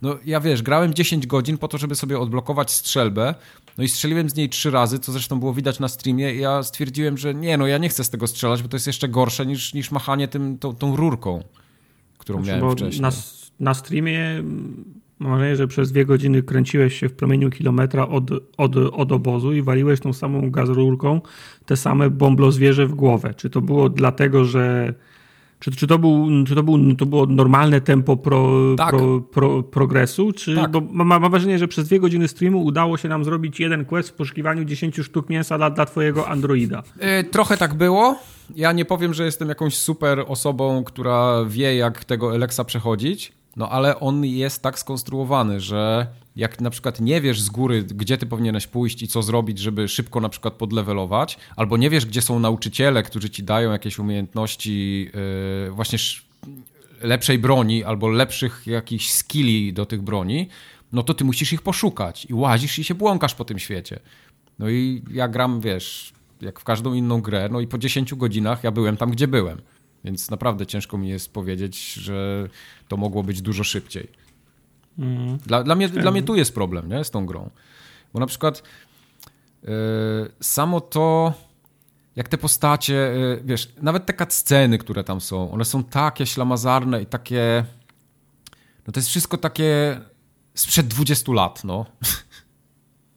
No 0.03 0.19
ja 0.25 0.41
wiesz, 0.41 0.63
grałem 0.63 0.95
10 0.95 1.27
godzin 1.27 1.59
po 1.59 1.69
to, 1.69 1.79
żeby 1.79 1.95
sobie 1.95 2.19
odblokować 2.19 2.71
strzelbę, 2.71 3.35
no 3.79 3.85
i 3.85 3.89
strzeliłem 3.89 4.31
z 4.31 4.35
niej 4.35 4.49
trzy 4.49 4.71
razy, 4.71 4.99
co 4.99 5.13
zresztą 5.13 5.41
było 5.41 5.55
widać 5.55 5.81
na 5.81 5.89
streamie 5.89 6.35
i 6.35 6.39
ja 6.39 6.63
stwierdziłem, 6.63 7.19
że 7.19 7.35
nie, 7.35 7.57
no 7.57 7.67
ja 7.67 7.79
nie 7.79 7.89
chcę 7.89 8.05
z 8.05 8.11
tego 8.11 8.27
strzelać, 8.27 8.63
bo 8.63 8.69
to 8.69 8.77
jest 8.77 8.87
jeszcze 8.87 9.09
gorsze 9.09 9.47
niż, 9.47 9.75
niż 9.75 9.91
machanie 9.91 10.29
tym, 10.29 10.59
tą, 10.59 10.75
tą 10.75 10.97
rurką, 10.97 11.43
którą 12.19 12.45
Znaczy, 12.45 12.61
miałem 12.61 12.77
wcześniej. 12.77 13.03
Na, 13.03 13.11
na 13.61 13.75
streamie 13.75 14.45
mam 15.19 15.31
wrażenie, 15.33 15.57
że 15.57 15.67
przez 15.67 15.93
dwie 15.93 16.07
godziny 16.07 16.43
kręciłeś 16.43 17.01
się 17.01 17.09
w 17.09 17.13
promieniu 17.15 17.51
kilometra 17.51 18.09
od, 18.09 18.31
od, 18.57 18.77
od 18.77 19.13
obozu 19.13 19.53
i 19.53 19.63
waliłeś 19.63 20.01
tą 20.01 20.13
samą 20.13 20.51
gazrurką 20.51 21.21
te 21.67 21.77
same 21.77 22.11
bomblo 22.11 22.53
zwierzę 22.53 22.87
w 22.87 22.95
głowę. 22.95 23.35
Czy 23.35 23.51
to 23.51 23.61
było 23.61 23.89
dlatego, 23.89 24.45
że 24.45 24.95
czy, 25.61 25.71
czy, 25.71 25.87
to, 25.87 25.99
był, 25.99 26.29
czy 26.47 26.55
to, 26.55 26.63
był, 26.63 26.95
to 26.95 27.07
było 27.07 27.27
normalne 27.27 27.81
tempo 27.81 28.17
pro, 28.17 28.59
Tak. 28.77 28.91
pro, 28.91 29.21
pro, 29.21 29.63
progresu? 29.63 30.33
Czy, 30.33 30.55
Tak. 30.55 30.71
Bo 30.71 30.81
mam, 30.81 31.07
mam 31.09 31.31
wrażenie, 31.31 31.59
że 31.59 31.69
przez 31.69 31.89
dwie 31.89 32.01
godziny 32.01 32.29
streamu 32.29 32.65
udało 32.65 32.97
się 32.97 33.09
nam 33.09 33.25
zrobić 33.25 33.61
jeden 33.61 33.85
quest 33.85 34.09
w 34.09 34.13
poszukiwaniu 34.13 34.65
10 34.65 34.97
sztuk 34.97 35.31
mięsa 35.31 35.59
dla, 35.59 35.71
dla 35.71 35.87
twojego 35.87 36.29
androida. 36.29 36.83
Y, 37.21 37.25
Trochę 37.25 37.57
tak 37.57 37.75
było. 37.75 38.19
Ja 38.57 38.73
nie 38.73 38.85
powiem, 38.85 39.15
że 39.15 39.25
jestem 39.25 39.49
jakąś 39.49 39.77
super 39.77 40.25
osobą, 40.27 40.85
która 40.85 41.45
wie, 41.49 41.77
jak 41.77 42.05
tego 42.05 42.31
Alexa 42.31 42.65
przechodzić, 42.65 43.33
no 43.59 43.69
ale 43.71 44.01
on 44.01 44.25
jest 44.25 44.63
tak 44.63 44.79
skonstruowany, 44.79 45.61
że 45.61 46.07
jak 46.37 46.61
na 46.61 46.71
przykład 46.71 47.01
nie 47.01 47.21
wiesz 47.21 47.41
z 47.41 47.51
góry, 47.51 47.83
gdzie 47.83 48.19
ty 48.19 48.27
powinieneś 48.27 48.67
pójść 48.67 49.03
i 49.03 49.09
co 49.09 49.23
zrobić, 49.23 49.59
żeby 49.59 49.89
szybko 49.89 50.21
na 50.21 50.29
przykład 50.29 50.55
podlewelować, 50.55 51.39
albo 51.57 51.77
nie 51.77 51.91
wiesz, 51.91 52.07
gdzie 52.07 52.23
są 52.23 52.39
nauczyciele, 52.39 53.03
którzy 53.03 53.31
ci 53.31 53.43
dają 53.43 53.73
jakieś 53.73 53.99
umiejętności 53.99 55.11
yy, 55.65 55.71
właśnie 55.71 55.97
sz- 55.97 56.27
lepszej 57.03 57.39
broni 57.39 57.85
albo 57.85 58.09
lepszych 58.09 58.63
jakichś 58.67 59.11
skilli 59.11 59.73
do 59.73 59.87
tych 59.87 60.03
broni, 60.03 60.49
no 60.93 61.03
to 61.03 61.15
ty 61.15 61.25
musisz 61.25 61.53
ich 61.53 61.63
poszukać 61.63 62.25
i 62.25 62.35
łazisz 62.35 62.79
i 62.79 62.85
się 62.85 62.95
błąkasz 62.95 63.35
po 63.35 63.45
tym 63.45 63.59
świecie. 63.59 64.01
No 64.59 64.69
i 64.69 65.03
ja 65.11 65.29
gram, 65.29 65.61
wiesz, 65.61 66.13
jak 66.41 66.61
w 66.61 66.65
każdą 66.65 66.95
inną 66.95 67.21
grę, 67.21 67.49
no 67.53 67.61
i 67.61 67.67
po 67.67 67.79
10 67.79 68.15
godzinach 68.15 68.65
ja 68.65 68.71
byłem 68.71 68.97
tam, 68.97 69.11
gdzie 69.11 69.29
byłem. 69.29 69.61
Więc 70.05 70.31
naprawdę 70.31 70.67
ciężko 70.67 70.99
mi 70.99 71.09
jest 71.09 71.33
powiedzieć, 71.33 71.93
że 71.93 72.49
to 72.89 72.97
mogło 72.97 73.23
być 73.23 73.43
dużo 73.43 73.65
szybciej. 73.65 74.09
Dla, 75.47 75.63
dla, 75.63 75.75
mnie, 75.75 75.89
dla 75.89 76.11
mnie 76.11 76.23
tu 76.23 76.37
jest 76.37 76.55
problem 76.55 76.89
nie, 76.89 77.05
z 77.05 77.11
tą 77.11 77.27
grą. 77.27 77.51
Bo 78.13 78.21
na 78.21 78.27
przykład 78.27 78.63
yy, 79.63 79.71
samo 80.41 80.81
to, 80.81 81.35
jak 82.17 82.29
te 82.29 82.39
postacie, 82.39 82.95
yy, 82.95 83.43
wiesz, 83.45 83.73
nawet 83.83 84.07
te 84.07 84.15
cutsceny, 84.15 84.79
które 84.79 85.05
tam 85.05 85.21
są, 85.21 85.51
one 85.51 85.65
są 85.65 85.85
takie 85.85 86.27
ślamazarne 86.27 87.03
i 87.03 87.07
takie... 87.07 87.65
No 88.87 88.93
to 88.93 89.01
jest 89.01 89.09
wszystko 89.09 89.39
takie 89.39 90.01
sprzed 90.55 90.89
20 90.89 91.33
lat, 91.33 91.65
no. 91.65 91.87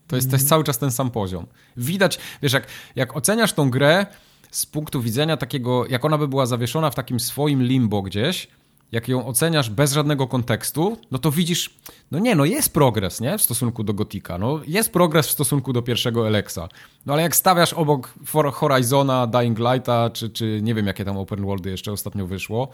To 0.08 0.16
jest, 0.16 0.30
to 0.30 0.36
jest 0.36 0.50
cały 0.50 0.64
czas 0.64 0.78
ten 0.78 0.92
sam 0.92 1.12
poziom. 1.12 1.48
Widać, 1.78 2.20
wiesz, 2.42 2.54
jak, 2.54 2.68
jak 2.96 3.16
oceniasz 3.16 3.54
tą 3.54 3.70
grę 3.70 4.06
z 4.52 4.66
punktu 4.66 5.02
widzenia 5.02 5.38
takiego, 5.38 5.88
jak 5.88 6.06
ona 6.06 6.18
by 6.18 6.28
była 6.28 6.46
zawieszona 6.46 6.92
w 6.92 6.96
takim 6.96 7.20
swoim 7.20 7.64
limbo 7.64 8.02
gdzieś, 8.02 8.48
jak 8.92 9.08
ją 9.08 9.28
oceniasz 9.28 9.70
bez 9.70 9.94
żadnego 9.94 10.28
kontekstu, 10.28 10.98
no 11.12 11.18
to 11.18 11.32
widzisz, 11.32 11.78
no 12.12 12.20
nie, 12.20 12.36
no 12.36 12.46
jest 12.46 12.74
progres, 12.74 13.22
nie, 13.22 13.38
w 13.38 13.42
stosunku 13.42 13.84
do 13.84 13.94
Gotika, 13.94 14.38
no 14.38 14.60
jest 14.68 14.92
progres 14.94 15.28
w 15.28 15.32
stosunku 15.32 15.74
do 15.74 15.82
pierwszego 15.82 16.28
Alexa, 16.28 16.70
no 17.06 17.14
ale 17.14 17.22
jak 17.22 17.36
stawiasz 17.36 17.74
obok 17.74 18.14
For 18.26 18.52
Horizona, 18.54 19.28
Dying 19.28 19.60
Lighta, 19.60 20.10
czy, 20.10 20.30
czy 20.30 20.60
nie 20.64 20.76
wiem, 20.76 20.88
jakie 20.88 21.06
tam 21.06 21.18
open 21.18 21.46
worldy 21.46 21.70
jeszcze 21.70 21.92
ostatnio 21.92 22.28
wyszło, 22.28 22.68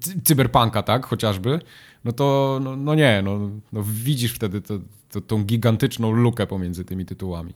Cy- 0.00 0.20
Cyberpunka, 0.24 0.82
tak, 0.82 1.06
chociażby, 1.06 1.60
no 2.04 2.12
to, 2.12 2.58
no, 2.62 2.76
no 2.76 2.94
nie, 2.94 3.22
no, 3.24 3.38
no 3.72 3.82
widzisz 3.82 4.32
wtedy 4.32 4.60
to, 4.60 4.74
to, 5.10 5.20
tą 5.20 5.44
gigantyczną 5.44 6.12
lukę 6.12 6.46
pomiędzy 6.46 6.84
tymi 6.84 7.06
tytułami. 7.06 7.54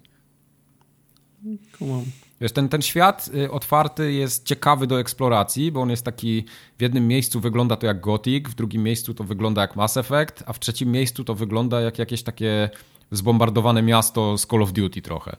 Kumam. 1.79 2.05
Wiesz, 2.43 2.53
ten, 2.53 2.69
ten 2.69 2.83
świat 2.83 3.31
y, 3.35 3.51
otwarty 3.51 4.13
jest 4.13 4.47
ciekawy 4.47 4.87
do 4.87 5.01
eksploracji, 5.01 5.73
bo 5.73 5.81
on 5.81 5.91
jest 5.91 6.05
taki, 6.05 6.45
w 6.79 6.83
jednym 6.83 7.09
miejscu 7.09 7.41
wygląda 7.41 7.77
to 7.77 7.87
jak 7.87 8.01
Gothic, 8.01 8.49
w 8.49 8.55
drugim 8.55 8.83
miejscu 8.83 9.15
to 9.15 9.25
wygląda 9.25 9.63
jak 9.63 9.77
Mass 9.77 9.97
Effect, 9.97 10.45
a 10.47 10.53
w 10.53 10.61
trzecim 10.61 10.93
miejscu 10.93 11.25
to 11.25 11.35
wygląda 11.35 11.81
jak 11.81 11.99
jakieś 11.99 12.23
takie 12.23 12.71
zbombardowane 13.11 13.83
miasto 13.83 14.39
z 14.39 14.47
Call 14.47 14.63
of 14.63 14.73
Duty 14.73 15.03
trochę. 15.03 15.37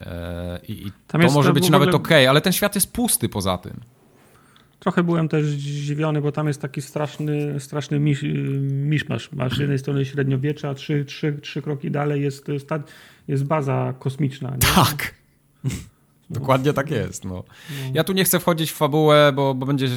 E, 0.00 0.60
I, 0.68 0.86
i 0.86 0.92
to 1.06 1.18
może 1.18 1.52
być 1.52 1.64
ogóle... 1.64 1.78
nawet 1.78 1.94
ok, 1.94 2.08
ale 2.28 2.40
ten 2.40 2.52
świat 2.52 2.74
jest 2.74 2.92
pusty 2.92 3.28
poza 3.28 3.58
tym. 3.58 3.80
Trochę 4.78 5.02
byłem 5.02 5.28
też 5.28 5.46
zdziwiony, 5.46 6.20
bo 6.20 6.32
tam 6.32 6.46
jest 6.48 6.62
taki 6.62 6.82
straszny, 6.82 7.60
straszny 7.60 7.98
misz, 7.98 8.24
miszmasz. 8.62 9.32
Masz 9.32 9.56
z 9.56 9.58
jednej 9.58 9.78
strony 9.78 10.04
średniowiecze, 10.04 10.68
a 10.68 10.74
trzy, 10.74 11.04
trzy, 11.04 11.38
trzy 11.42 11.62
kroki 11.62 11.90
dalej 11.90 12.22
jest, 12.22 12.46
jest 13.28 13.44
baza 13.44 13.94
kosmiczna. 13.98 14.50
Nie? 14.50 14.74
Tak. 14.74 15.14
Dokładnie 16.32 16.72
tak 16.72 16.90
jest. 16.90 17.24
No. 17.24 17.44
Ja 17.94 18.04
tu 18.04 18.12
nie 18.12 18.24
chcę 18.24 18.40
wchodzić 18.40 18.70
w 18.70 18.74
fabułę, 18.74 19.32
bo, 19.34 19.54
bo 19.54 19.66
będzie 19.66 19.88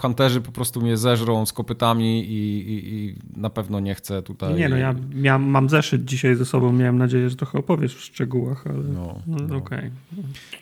Hunterzy 0.00 0.40
po 0.40 0.52
prostu 0.52 0.80
mnie 0.80 0.96
zeżrą 0.96 1.46
z 1.46 1.52
kopytami 1.52 2.24
i, 2.24 2.70
i, 2.72 2.94
i 2.94 3.16
na 3.36 3.50
pewno 3.50 3.80
nie 3.80 3.94
chcę 3.94 4.22
tutaj... 4.22 4.54
Nie, 4.54 4.68
no 4.68 4.76
ja 4.76 4.94
miałem, 5.14 5.50
mam 5.50 5.68
zeszyt 5.68 6.04
dzisiaj 6.04 6.36
ze 6.36 6.44
sobą, 6.44 6.72
miałem 6.72 6.98
nadzieję, 6.98 7.30
że 7.30 7.36
trochę 7.36 7.58
opowiesz 7.58 7.94
w 7.94 8.00
szczegółach, 8.00 8.66
ale 8.66 8.82
no, 8.82 9.18
no, 9.26 9.36
no. 9.48 9.56
okej. 9.56 9.78
Okay. 9.78 9.90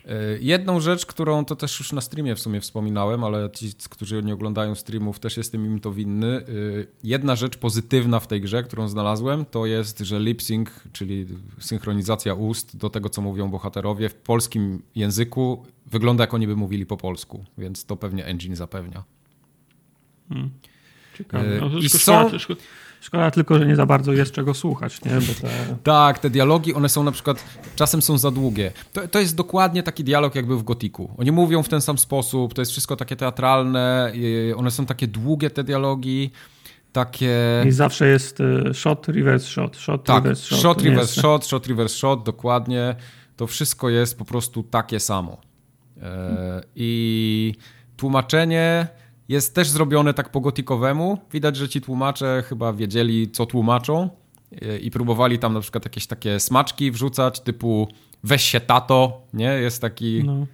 E, 0.05 0.37
jedną 0.39 0.79
rzecz, 0.79 1.05
którą 1.05 1.45
to 1.45 1.55
też 1.55 1.79
już 1.79 1.91
na 1.91 2.01
streamie 2.01 2.35
w 2.35 2.39
sumie 2.39 2.61
wspominałem, 2.61 3.23
ale 3.23 3.49
ci, 3.51 3.71
którzy 3.89 4.23
nie 4.23 4.33
oglądają 4.33 4.75
streamów, 4.75 5.19
też 5.19 5.37
jestem 5.37 5.65
im 5.65 5.79
to 5.79 5.91
winny. 5.91 6.27
E, 6.27 6.43
jedna 7.03 7.35
rzecz 7.35 7.57
pozytywna 7.57 8.19
w 8.19 8.27
tej 8.27 8.41
grze, 8.41 8.63
którą 8.63 8.87
znalazłem, 8.87 9.45
to 9.45 9.65
jest, 9.65 9.99
że 9.99 10.19
lip 10.19 10.41
sync, 10.41 10.69
czyli 10.93 11.25
synchronizacja 11.59 12.33
ust 12.33 12.77
do 12.77 12.89
tego, 12.89 13.09
co 13.09 13.21
mówią 13.21 13.49
bohaterowie 13.49 14.09
w 14.09 14.15
polskim 14.15 14.81
języku 14.95 15.10
języku 15.11 15.65
wygląda 15.85 16.23
jak 16.23 16.33
oni 16.33 16.47
by 16.47 16.55
mówili 16.55 16.85
po 16.85 16.97
polsku, 16.97 17.45
więc 17.57 17.85
to 17.85 17.95
pewnie 17.95 18.25
engine 18.25 18.55
zapewnia. 18.55 19.03
Hmm. 20.29 20.49
Ciekawe. 21.17 21.45
No, 21.61 21.79
I 21.79 21.89
szkoda, 21.89 22.29
są... 22.29 22.39
szkoda, 22.39 22.61
szkoda, 23.01 23.31
tylko, 23.31 23.59
że 23.59 23.65
nie 23.65 23.75
za 23.75 23.85
bardzo 23.85 24.13
jest 24.13 24.31
czego 24.31 24.53
słuchać. 24.53 25.01
Nie? 25.05 25.11
Bo 25.11 25.33
te... 25.41 25.77
Tak, 25.83 26.19
te 26.19 26.29
dialogi, 26.29 26.73
one 26.73 26.89
są 26.89 27.03
na 27.03 27.11
przykład, 27.11 27.45
czasem 27.75 28.01
są 28.01 28.17
za 28.17 28.31
długie. 28.31 28.71
To, 28.93 29.07
to 29.07 29.19
jest 29.19 29.35
dokładnie 29.35 29.83
taki 29.83 30.03
dialog, 30.03 30.35
jakby 30.35 30.57
w 30.57 30.63
Gotiku. 30.63 31.09
Oni 31.17 31.31
mówią 31.31 31.63
w 31.63 31.69
ten 31.69 31.81
sam 31.81 31.97
sposób, 31.97 32.53
to 32.53 32.61
jest 32.61 32.71
wszystko 32.71 32.95
takie 32.95 33.15
teatralne, 33.15 34.13
one 34.55 34.71
są 34.71 34.85
takie 34.85 35.07
długie, 35.07 35.49
te 35.49 35.63
dialogi 35.63 36.31
takie... 36.91 37.63
I 37.67 37.71
zawsze 37.71 38.07
jest 38.07 38.39
y, 38.39 38.73
shot, 38.73 39.07
reverse 39.07 39.47
shot, 39.47 39.77
shot, 39.77 40.03
tak, 40.03 40.23
reverse 40.23 40.45
shot. 40.45 40.59
shot, 40.59 40.81
reverse 40.81 41.21
shot, 41.21 41.45
shot, 41.45 41.67
reverse 41.67 41.95
shot, 41.95 42.23
dokładnie 42.23 42.95
to 43.41 43.47
wszystko 43.47 43.89
jest 43.89 44.17
po 44.17 44.25
prostu 44.25 44.63
takie 44.63 44.99
samo. 44.99 45.37
E, 46.01 46.61
I 46.75 47.53
tłumaczenie 47.97 48.87
jest 49.29 49.55
też 49.55 49.69
zrobione 49.69 50.13
tak 50.13 50.29
po 50.29 50.41
gotikowemu. 50.41 51.17
Widać, 51.31 51.55
że 51.55 51.69
ci 51.69 51.81
tłumacze 51.81 52.43
chyba 52.47 52.73
wiedzieli, 52.73 53.31
co 53.31 53.45
tłumaczą 53.45 54.09
e, 54.61 54.77
i 54.77 54.91
próbowali 54.91 55.39
tam 55.39 55.53
na 55.53 55.59
przykład 55.61 55.85
jakieś 55.85 56.07
takie 56.07 56.39
smaczki 56.39 56.91
wrzucać, 56.91 57.39
typu 57.39 57.87
weź 58.23 58.43
się 58.43 58.59
tato, 58.59 59.21
nie? 59.33 59.49
Jest 59.49 59.81
taki... 59.81 60.23
No 60.23 60.47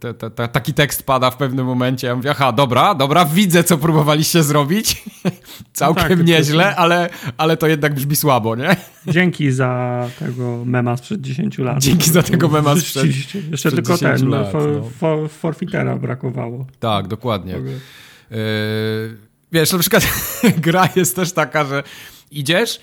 te, 0.00 0.14
te, 0.14 0.30
te, 0.30 0.48
taki 0.48 0.74
tekst 0.74 1.02
pada 1.02 1.30
w 1.30 1.36
pewnym 1.36 1.66
momencie. 1.66 2.06
Ja 2.06 2.16
mówię, 2.16 2.30
aha, 2.30 2.52
dobra, 2.52 2.94
dobra, 2.94 3.24
widzę, 3.24 3.64
co 3.64 3.78
próbowaliście 3.78 4.42
zrobić. 4.42 5.02
Całkiem 5.72 6.08
no 6.10 6.16
tak, 6.16 6.26
nieźle, 6.26 6.76
ale, 6.76 7.10
ale 7.36 7.56
to 7.56 7.66
jednak 7.66 7.94
brzmi 7.94 8.16
słabo, 8.16 8.56
nie? 8.56 8.76
Dzięki 9.06 9.52
za 9.52 10.08
tego 10.18 10.64
mema 10.64 10.96
sprzed 10.96 11.20
10 11.20 11.58
lat. 11.58 11.82
Dzięki 11.82 12.10
za 12.10 12.22
tego 12.22 12.48
mema 12.48 12.76
sprzed 12.76 13.06
Jeszcze 13.06 13.40
sprzed 13.56 13.74
tylko 13.74 13.98
ten, 13.98 14.28
lat, 14.28 14.52
for, 14.52 14.70
no. 14.72 14.90
for, 14.98 15.30
forfitera 15.30 15.96
brakowało. 15.96 16.66
Tak, 16.80 17.08
dokładnie. 17.08 17.52
Yy, 17.52 18.38
wiesz, 19.52 19.72
na 19.72 19.78
przykład 19.78 20.06
gra 20.64 20.88
jest 20.96 21.16
też 21.16 21.32
taka, 21.32 21.64
że 21.64 21.82
idziesz, 22.30 22.80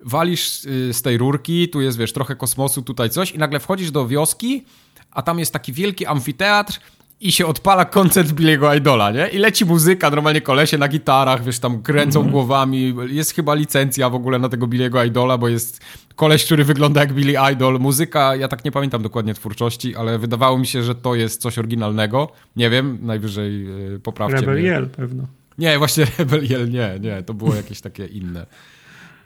walisz 0.00 0.64
y, 0.64 0.92
z 0.92 1.02
tej 1.02 1.18
rurki, 1.18 1.68
tu 1.68 1.80
jest, 1.80 1.98
wiesz, 1.98 2.12
trochę 2.12 2.36
kosmosu, 2.36 2.82
tutaj 2.82 3.10
coś 3.10 3.32
i 3.32 3.38
nagle 3.38 3.60
wchodzisz 3.60 3.90
do 3.90 4.08
wioski 4.08 4.64
a 5.10 5.22
tam 5.22 5.38
jest 5.38 5.52
taki 5.52 5.72
wielki 5.72 6.06
amfiteatr 6.06 6.80
i 7.20 7.32
się 7.32 7.46
odpala 7.46 7.84
koncert 7.84 8.28
Billy'ego 8.28 8.76
Idola, 8.76 9.10
nie? 9.10 9.28
I 9.28 9.38
leci 9.38 9.64
muzyka, 9.64 10.10
normalnie 10.10 10.40
kolesie 10.40 10.78
na 10.78 10.88
gitarach, 10.88 11.44
wiesz, 11.44 11.58
tam 11.58 11.82
kręcą 11.82 12.20
mm 12.20 12.28
-hmm. 12.28 12.32
głowami. 12.32 12.94
Jest 13.06 13.34
chyba 13.34 13.54
licencja 13.54 14.10
w 14.10 14.14
ogóle 14.14 14.38
na 14.38 14.48
tego 14.48 14.66
Billy'ego 14.66 15.06
Idola, 15.06 15.38
bo 15.38 15.48
jest 15.48 15.80
koleś, 16.16 16.44
który 16.44 16.64
wygląda 16.64 17.00
jak 17.00 17.12
Billy 17.12 17.52
Idol. 17.52 17.78
Muzyka, 17.80 18.36
ja 18.36 18.48
tak 18.48 18.64
nie 18.64 18.72
pamiętam 18.72 19.02
dokładnie 19.02 19.34
twórczości, 19.34 19.96
ale 19.96 20.18
wydawało 20.18 20.58
mi 20.58 20.66
się, 20.66 20.82
że 20.82 20.94
to 20.94 21.14
jest 21.14 21.40
coś 21.40 21.58
oryginalnego. 21.58 22.32
Nie 22.56 22.70
wiem, 22.70 22.98
najwyżej 23.02 23.64
yy, 23.64 24.00
poprawcie 24.02 24.36
Rebel 24.36 24.64
Yell 24.64 24.88
pewno. 24.88 25.26
Nie, 25.58 25.78
właśnie 25.78 26.06
Rebel 26.18 26.44
Yell 26.44 26.70
nie, 26.70 26.98
nie, 27.00 27.22
to 27.22 27.34
było 27.34 27.54
jakieś 27.54 27.80
takie 27.80 28.06
inne. 28.06 28.46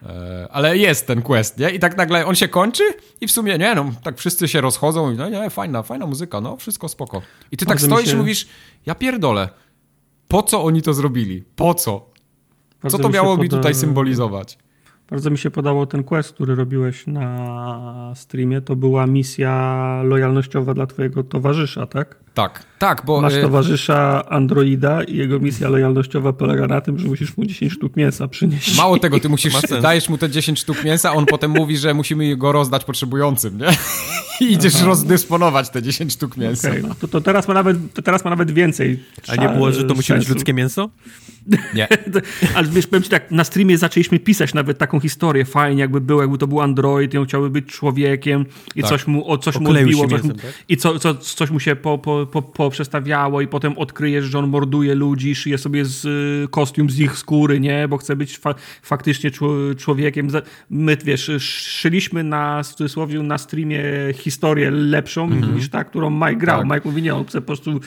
E, 0.06 0.48
ale 0.50 0.78
jest 0.78 1.06
ten 1.06 1.22
quest, 1.22 1.58
nie? 1.58 1.70
I 1.70 1.78
tak 1.78 1.96
nagle 1.96 2.26
on 2.26 2.34
się 2.34 2.48
kończy 2.48 2.84
i 3.20 3.26
w 3.26 3.32
sumie, 3.32 3.58
nie, 3.58 3.74
no, 3.74 3.90
tak 4.02 4.18
wszyscy 4.18 4.48
się 4.48 4.60
rozchodzą 4.60 5.12
i 5.12 5.16
no 5.16 5.28
nie, 5.28 5.50
fajna, 5.50 5.82
fajna 5.82 6.06
muzyka, 6.06 6.40
no, 6.40 6.56
wszystko 6.56 6.88
spoko. 6.88 7.22
I 7.50 7.56
ty 7.56 7.66
tak 7.66 7.80
stoisz 7.80 8.08
się... 8.08 8.14
i 8.14 8.16
mówisz, 8.16 8.48
ja 8.86 8.94
pierdolę, 8.94 9.48
po 10.28 10.42
co 10.42 10.64
oni 10.64 10.82
to 10.82 10.94
zrobili? 10.94 11.44
Po 11.56 11.74
co? 11.74 12.10
Co 12.88 12.98
to 12.98 13.08
miało 13.08 13.36
mi 13.36 13.48
tutaj 13.48 13.74
symbolizować? 13.74 14.58
Bardzo 15.10 15.30
mi 15.30 15.38
się 15.38 15.50
podobał 15.50 15.86
ten 15.86 16.04
quest, 16.04 16.32
który 16.32 16.54
robiłeś 16.54 17.06
na 17.06 18.12
streamie. 18.16 18.60
To 18.60 18.76
była 18.76 19.06
misja 19.06 20.02
lojalnościowa 20.02 20.74
dla 20.74 20.86
twojego 20.86 21.24
towarzysza, 21.24 21.86
tak? 21.86 22.21
Tak, 22.34 22.64
tak, 22.78 23.02
bo... 23.06 23.20
Masz 23.20 23.34
y, 23.34 23.40
towarzysza 23.40 24.28
androida 24.28 25.02
i 25.02 25.16
jego 25.16 25.40
misja 25.40 25.68
lojalnościowa 25.68 26.32
polega 26.32 26.66
na 26.66 26.80
tym, 26.80 26.98
że 26.98 27.08
musisz 27.08 27.36
mu 27.36 27.44
10 27.46 27.72
sztuk 27.72 27.96
mięsa 27.96 28.28
przynieść. 28.28 28.76
Mało 28.76 28.98
tego, 28.98 29.20
ty 29.20 29.28
musisz, 29.36 29.54
dajesz 29.82 30.08
mu 30.08 30.18
te 30.18 30.30
10 30.30 30.60
sztuk 30.60 30.84
mięsa, 30.84 31.10
a 31.10 31.12
on 31.12 31.26
potem 31.26 31.50
mówi, 31.50 31.76
że 31.76 31.94
musimy 31.94 32.36
go 32.36 32.52
rozdać 32.52 32.84
potrzebującym, 32.84 33.58
nie? 33.58 33.66
I 34.48 34.52
idziesz 34.52 34.74
Aha. 34.76 34.86
rozdysponować 34.86 35.70
te 35.70 35.82
10 35.82 36.12
sztuk 36.12 36.36
mięsa. 36.36 36.68
Okay, 36.68 36.82
no 36.82 36.94
to, 36.94 37.08
to, 37.08 37.20
teraz 37.20 37.48
ma 37.48 37.54
nawet, 37.54 37.94
to 37.94 38.02
teraz 38.02 38.24
ma 38.24 38.30
nawet 38.30 38.50
więcej. 38.50 39.02
A 39.28 39.36
nie 39.36 39.48
było, 39.48 39.72
że 39.72 39.84
to 39.84 39.94
musi 39.94 40.12
być 40.12 40.28
ludzkie 40.28 40.54
mięso? 40.54 40.90
Nie. 41.74 41.88
Ale 42.54 42.68
wiesz, 42.68 42.86
powiem 42.86 43.02
ci 43.02 43.10
tak, 43.10 43.30
na 43.30 43.44
streamie 43.44 43.78
zaczęliśmy 43.78 44.18
pisać 44.18 44.54
nawet 44.54 44.78
taką 44.78 45.00
historię, 45.00 45.44
fajnie 45.44 45.80
jakby 45.80 46.00
było, 46.00 46.20
jakby 46.20 46.38
to 46.38 46.46
był 46.46 46.60
android 46.60 47.14
i 47.14 47.18
on 47.18 47.26
chciałby 47.26 47.50
być 47.50 47.66
człowiekiem 47.66 48.46
i 48.74 48.80
tak. 48.80 48.90
coś 48.90 49.06
mu, 49.06 49.30
o, 49.30 49.38
coś 49.38 49.58
mu 49.58 49.70
odbiło, 49.70 50.08
coś 50.08 50.22
mu, 50.22 50.34
tak? 50.34 50.52
i 50.68 50.76
co, 50.76 50.98
co, 50.98 51.14
coś 51.14 51.50
mu 51.50 51.60
się 51.60 51.76
po, 51.76 51.98
po, 51.98 52.21
po, 52.26 52.42
poprzestawiało 52.42 53.40
i 53.40 53.48
potem 53.48 53.78
odkryjesz, 53.78 54.24
że 54.24 54.38
on 54.38 54.48
morduje 54.48 54.94
ludzi, 54.94 55.34
szyje 55.34 55.58
sobie 55.58 55.84
z, 55.84 56.04
y, 56.04 56.48
kostium 56.48 56.90
z 56.90 56.98
ich 56.98 57.18
skóry, 57.18 57.60
nie, 57.60 57.88
bo 57.88 57.96
chce 57.96 58.16
być 58.16 58.38
fa 58.38 58.54
faktycznie 58.82 59.30
człowiekiem. 59.78 60.28
My, 60.70 60.96
wiesz, 61.04 61.30
szyliśmy 61.38 62.24
na, 62.24 62.62
w 62.62 62.66
cudzysłowie, 62.66 63.22
na 63.22 63.38
streamie 63.38 63.82
historię 64.14 64.70
lepszą 64.70 65.24
mm 65.24 65.40
-hmm. 65.40 65.54
niż 65.54 65.70
ta, 65.70 65.84
którą 65.84 66.10
Mike 66.10 66.36
grał. 66.36 66.58
Tak. 66.58 66.70
Mike 66.70 66.88
mówi, 66.88 67.02
nie, 67.02 67.14
on 67.14 67.24
chce 67.24 67.40
po 67.40 67.46
prostu 67.46 67.80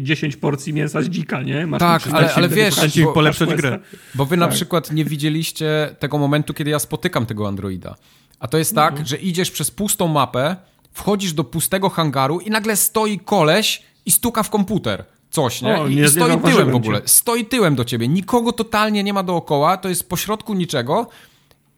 10 0.00 0.36
porcji 0.36 0.72
mięsa 0.72 1.02
z 1.02 1.08
dzika, 1.08 1.42
nie? 1.42 1.66
Masz 1.66 1.80
tak, 1.80 2.02
ale, 2.12 2.34
ale 2.34 2.48
wiesz, 2.48 3.00
bo, 3.04 3.12
polepszać 3.12 3.54
grę. 3.54 3.78
Bo 4.14 4.24
wy 4.24 4.30
tak. 4.30 4.40
na 4.40 4.48
przykład 4.48 4.92
nie 4.92 5.04
widzieliście 5.04 5.94
tego 5.98 6.18
momentu, 6.18 6.54
kiedy 6.54 6.70
ja 6.70 6.78
spotykam 6.78 7.26
tego 7.26 7.48
androida. 7.48 7.94
A 8.40 8.48
to 8.48 8.58
jest 8.58 8.74
tak, 8.74 8.90
mhm. 8.90 9.06
że 9.06 9.16
idziesz 9.16 9.50
przez 9.50 9.70
pustą 9.70 10.08
mapę, 10.08 10.56
wchodzisz 10.98 11.32
do 11.32 11.44
pustego 11.44 11.88
hangaru 11.88 12.40
i 12.40 12.50
nagle 12.50 12.76
stoi 12.76 13.18
koleś 13.18 13.82
i 14.06 14.10
stuka 14.10 14.42
w 14.42 14.50
komputer. 14.50 15.04
Coś, 15.30 15.62
nie? 15.62 15.76
O, 15.76 15.88
nie 15.88 16.02
I 16.02 16.08
stoi 16.08 16.40
tyłem 16.40 16.70
w 16.70 16.74
ogóle. 16.74 17.02
Cię. 17.02 17.08
Stoi 17.08 17.44
tyłem 17.44 17.74
do 17.74 17.84
ciebie. 17.84 18.08
Nikogo 18.08 18.52
totalnie 18.52 19.04
nie 19.04 19.12
ma 19.12 19.22
dookoła. 19.22 19.76
To 19.76 19.88
jest 19.88 20.08
pośrodku 20.08 20.54
niczego. 20.54 21.06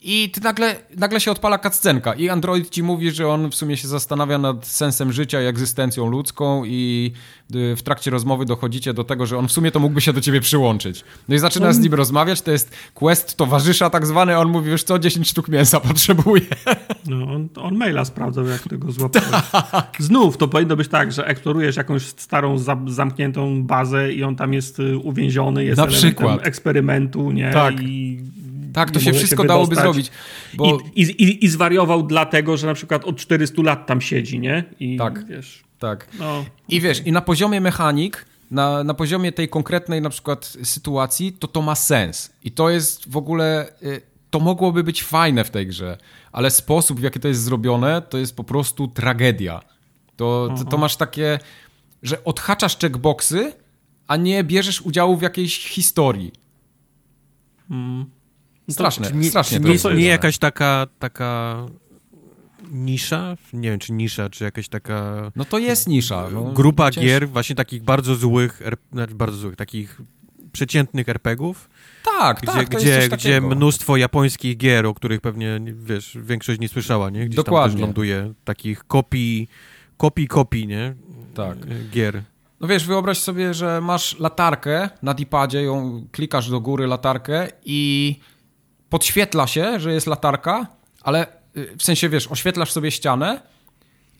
I 0.03 0.31
ty 0.31 0.41
nagle, 0.41 0.77
nagle 0.97 1.21
się 1.21 1.31
odpala 1.31 1.59
kaccenka 1.59 2.15
i 2.15 2.29
Android 2.29 2.71
ci 2.71 2.83
mówi, 2.83 3.11
że 3.11 3.29
on 3.29 3.51
w 3.51 3.55
sumie 3.55 3.77
się 3.77 3.89
zastanawia 3.89 4.39
nad 4.39 4.67
sensem 4.67 5.13
życia 5.13 5.43
i 5.43 5.47
egzystencją 5.47 6.07
ludzką 6.07 6.65
i 6.65 7.13
y, 7.55 7.77
w 7.77 7.83
trakcie 7.83 8.11
rozmowy 8.11 8.45
dochodzicie 8.45 8.95
do 8.95 9.05
tego, 9.05 9.27
że 9.27 9.39
on 9.39 9.49
w 9.49 9.53
sumie 9.53 9.71
to 9.71 9.81
mógłby 9.81 10.01
się 10.01 10.13
do 10.13 10.21
ciebie 10.21 10.41
przyłączyć. 10.41 11.05
No 11.29 11.35
i 11.35 11.39
zaczynasz 11.39 11.75
z 11.75 11.79
nim 11.79 11.95
rozmawiać, 11.95 12.43
to 12.43 12.51
jest 12.51 12.71
quest 12.95 13.37
towarzysza 13.37 13.91
tak 13.91 14.07
zwany, 14.07 14.39
on 14.39 14.49
mówi, 14.49 14.71
wiesz 14.71 14.83
co, 14.83 14.99
10 14.99 15.29
sztuk 15.29 15.49
mięsa 15.49 15.81
potrzebuje. 15.91 16.43
No, 17.07 17.17
on, 17.35 17.49
on 17.57 17.77
maila 17.77 18.05
sprawdzał, 18.05 18.47
jak 18.47 18.63
tego 18.69 18.93
złapać. 18.93 19.23
Tak. 19.73 19.97
Znów 19.99 20.37
to 20.37 20.49
powinno 20.49 20.77
być 20.77 20.89
tak, 20.89 21.13
że 21.13 21.27
eksplorujesz 21.27 21.77
jakąś 21.77 22.03
starą, 22.03 22.57
zamkniętą 22.87 23.63
bazę 23.63 24.13
i 24.13 24.25
on 24.25 24.37
tam 24.37 24.53
jest 24.55 24.79
y, 24.81 24.99
uwięziony, 24.99 25.65
jest 25.65 25.79
Na 25.79 25.87
przykład. 25.87 26.47
eksperymentu, 26.47 27.31
nie? 27.31 27.51
Tak. 27.51 27.81
I 27.81 28.21
tak, 28.73 28.91
to 28.91 29.01
się 29.01 29.13
wszystko 29.13 29.43
się 29.43 29.49
dałoby 29.49 29.75
zrobić. 29.75 30.11
Bo... 30.55 30.79
I, 30.95 31.03
i, 31.03 31.45
I, 31.45 31.49
zwariował 31.49 32.03
dlatego, 32.03 32.57
że 32.57 32.67
na 32.67 32.75
przykład 32.75 33.05
od 33.05 33.17
400 33.17 33.63
lat 33.63 33.87
tam 33.87 34.01
siedzi, 34.01 34.39
nie? 34.39 34.65
I, 34.81 34.97
tak, 34.97 35.27
wiesz, 35.27 35.65
tak. 35.79 36.09
No, 36.19 36.45
I 36.69 36.81
wiesz, 36.81 37.07
i 37.07 37.13
na 37.13 37.21
poziomie 37.21 37.61
mechanik, 37.61 38.27
na, 38.51 38.85
na 38.85 38.95
poziomie 38.95 39.33
tej 39.33 39.49
konkretnej 39.49 40.03
na 40.03 40.11
przykład 40.11 40.57
sytuacji, 40.63 41.33
to 41.33 41.49
to 41.49 41.63
ma 41.63 41.75
sens. 41.75 42.33
I 42.45 42.51
to 42.51 42.71
jest 42.71 43.11
w 43.11 43.17
ogóle, 43.17 43.73
y, 43.83 44.03
to 44.31 44.41
mogłoby 44.41 44.85
być 44.85 45.03
fajne 45.03 45.45
w 45.45 45.51
tej 45.51 45.67
grze, 45.67 45.99
ale 46.33 46.51
sposób, 46.51 47.01
w 47.01 47.03
jaki 47.03 47.21
to 47.21 47.29
jest 47.29 47.43
zrobione, 47.43 48.03
to 48.03 48.19
jest 48.19 48.37
po 48.37 48.45
prostu 48.45 48.89
tragedia. 48.89 49.61
To, 50.17 50.55
to, 50.59 50.65
to 50.65 50.79
masz 50.79 50.97
takie, 50.97 51.39
że 52.03 52.25
odhaczasz 52.25 52.79
checkboxy, 52.79 53.53
a 54.07 54.17
nie 54.17 54.45
bierzesz 54.45 54.81
udziału 54.81 55.17
w 55.17 55.23
jakiejś 55.23 55.69
historii. 55.69 56.33
Mm. 57.71 58.07
Straszne, 58.71 59.11
nie, 59.15 59.29
strasznie 59.29 59.57
czy 59.59 59.63
to 59.63 59.69
nie, 59.69 59.73
jest 59.73 59.85
nie 59.85 60.05
jakaś 60.05 60.39
taka, 60.39 60.87
taka 60.99 61.57
nisza? 62.71 63.37
Nie 63.53 63.71
wiem, 63.71 63.79
czy 63.79 63.93
nisza, 63.93 64.31
czy 64.31 64.45
jakaś 64.45 64.69
taka 64.69 65.31
No 65.37 65.45
to 65.45 65.59
jest 65.59 65.89
nisza. 65.89 66.29
No, 66.33 66.43
grupa 66.43 66.91
Cięż- 66.91 67.05
gier 67.05 67.29
właśnie 67.29 67.57
takich 67.57 67.83
bardzo 67.83 68.15
złych, 68.15 68.63
znaczy 68.93 69.15
bardzo 69.15 69.37
złych, 69.37 69.57
takich 69.57 70.01
przeciętnych 70.53 71.09
RPGów, 71.09 71.71
Tak, 72.05 72.41
gdzie, 72.41 72.53
tak, 72.53 72.69
to 72.69 72.79
gdzie, 72.79 73.09
gdzie 73.09 73.41
mnóstwo 73.41 73.97
japońskich 73.97 74.57
gier, 74.57 74.87
o 74.87 74.95
których 74.95 75.21
pewnie, 75.21 75.61
więesz, 75.75 76.19
większość 76.23 76.61
nie 76.61 76.69
słyszała, 76.69 77.11
nie? 77.11 77.25
Gdzieś 77.27 77.37
tam 77.37 77.45
Dokładnie. 77.45 77.75
też 77.77 77.83
ląduje 77.83 78.33
takich 78.45 78.85
kopii, 78.85 79.49
kopii, 79.97 80.29
kopii, 80.29 80.67
nie? 80.67 80.95
Tak. 81.35 81.59
Gier. 81.91 82.23
No 82.61 82.69
wiesz, 82.69 82.87
wyobraź 82.87 83.19
sobie, 83.19 83.55
że 83.55 83.81
masz 83.81 84.19
latarkę 84.19 84.89
na 85.03 85.15
dipadzie, 85.15 85.63
ją 85.63 86.07
klikasz 86.13 86.51
do 86.51 86.61
góry 86.61 86.87
latarkę 86.87 87.49
i 87.65 88.17
podświetla 88.91 89.47
się, 89.47 89.81
że 89.81 89.93
jest 89.93 90.07
latarka, 90.07 90.67
ale 91.03 91.27
y, 91.57 91.77
w 91.79 91.83
sensie 91.83 92.09
wiesz, 92.09 92.29
oświetlasz 92.29 92.73
sobie 92.73 92.91
ścianę, 92.91 93.41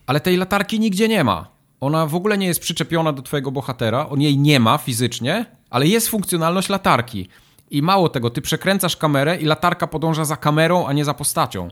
ale 0.07 0.19
tej 0.19 0.37
latarki 0.37 0.79
nigdzie 0.79 1.07
nie 1.07 1.23
ma. 1.23 1.47
Ona 1.81 2.07
w 2.07 2.15
ogóle 2.15 2.37
nie 2.37 2.47
jest 2.47 2.59
przyczepiona 2.59 3.13
do 3.13 3.21
twojego 3.21 3.51
bohatera, 3.51 4.09
on 4.09 4.21
jej 4.21 4.37
nie 4.37 4.59
ma 4.59 4.77
fizycznie, 4.77 5.45
ale 5.69 5.87
jest 5.87 6.09
funkcjonalność 6.09 6.69
latarki. 6.69 7.27
I 7.71 7.81
mało 7.81 8.09
tego, 8.09 8.29
ty 8.29 8.41
przekręcasz 8.41 8.97
kamerę 8.97 9.37
i 9.37 9.45
latarka 9.45 9.87
podąża 9.87 10.25
za 10.25 10.35
kamerą, 10.37 10.87
a 10.87 10.93
nie 10.93 11.05
za 11.05 11.13
postacią. 11.13 11.69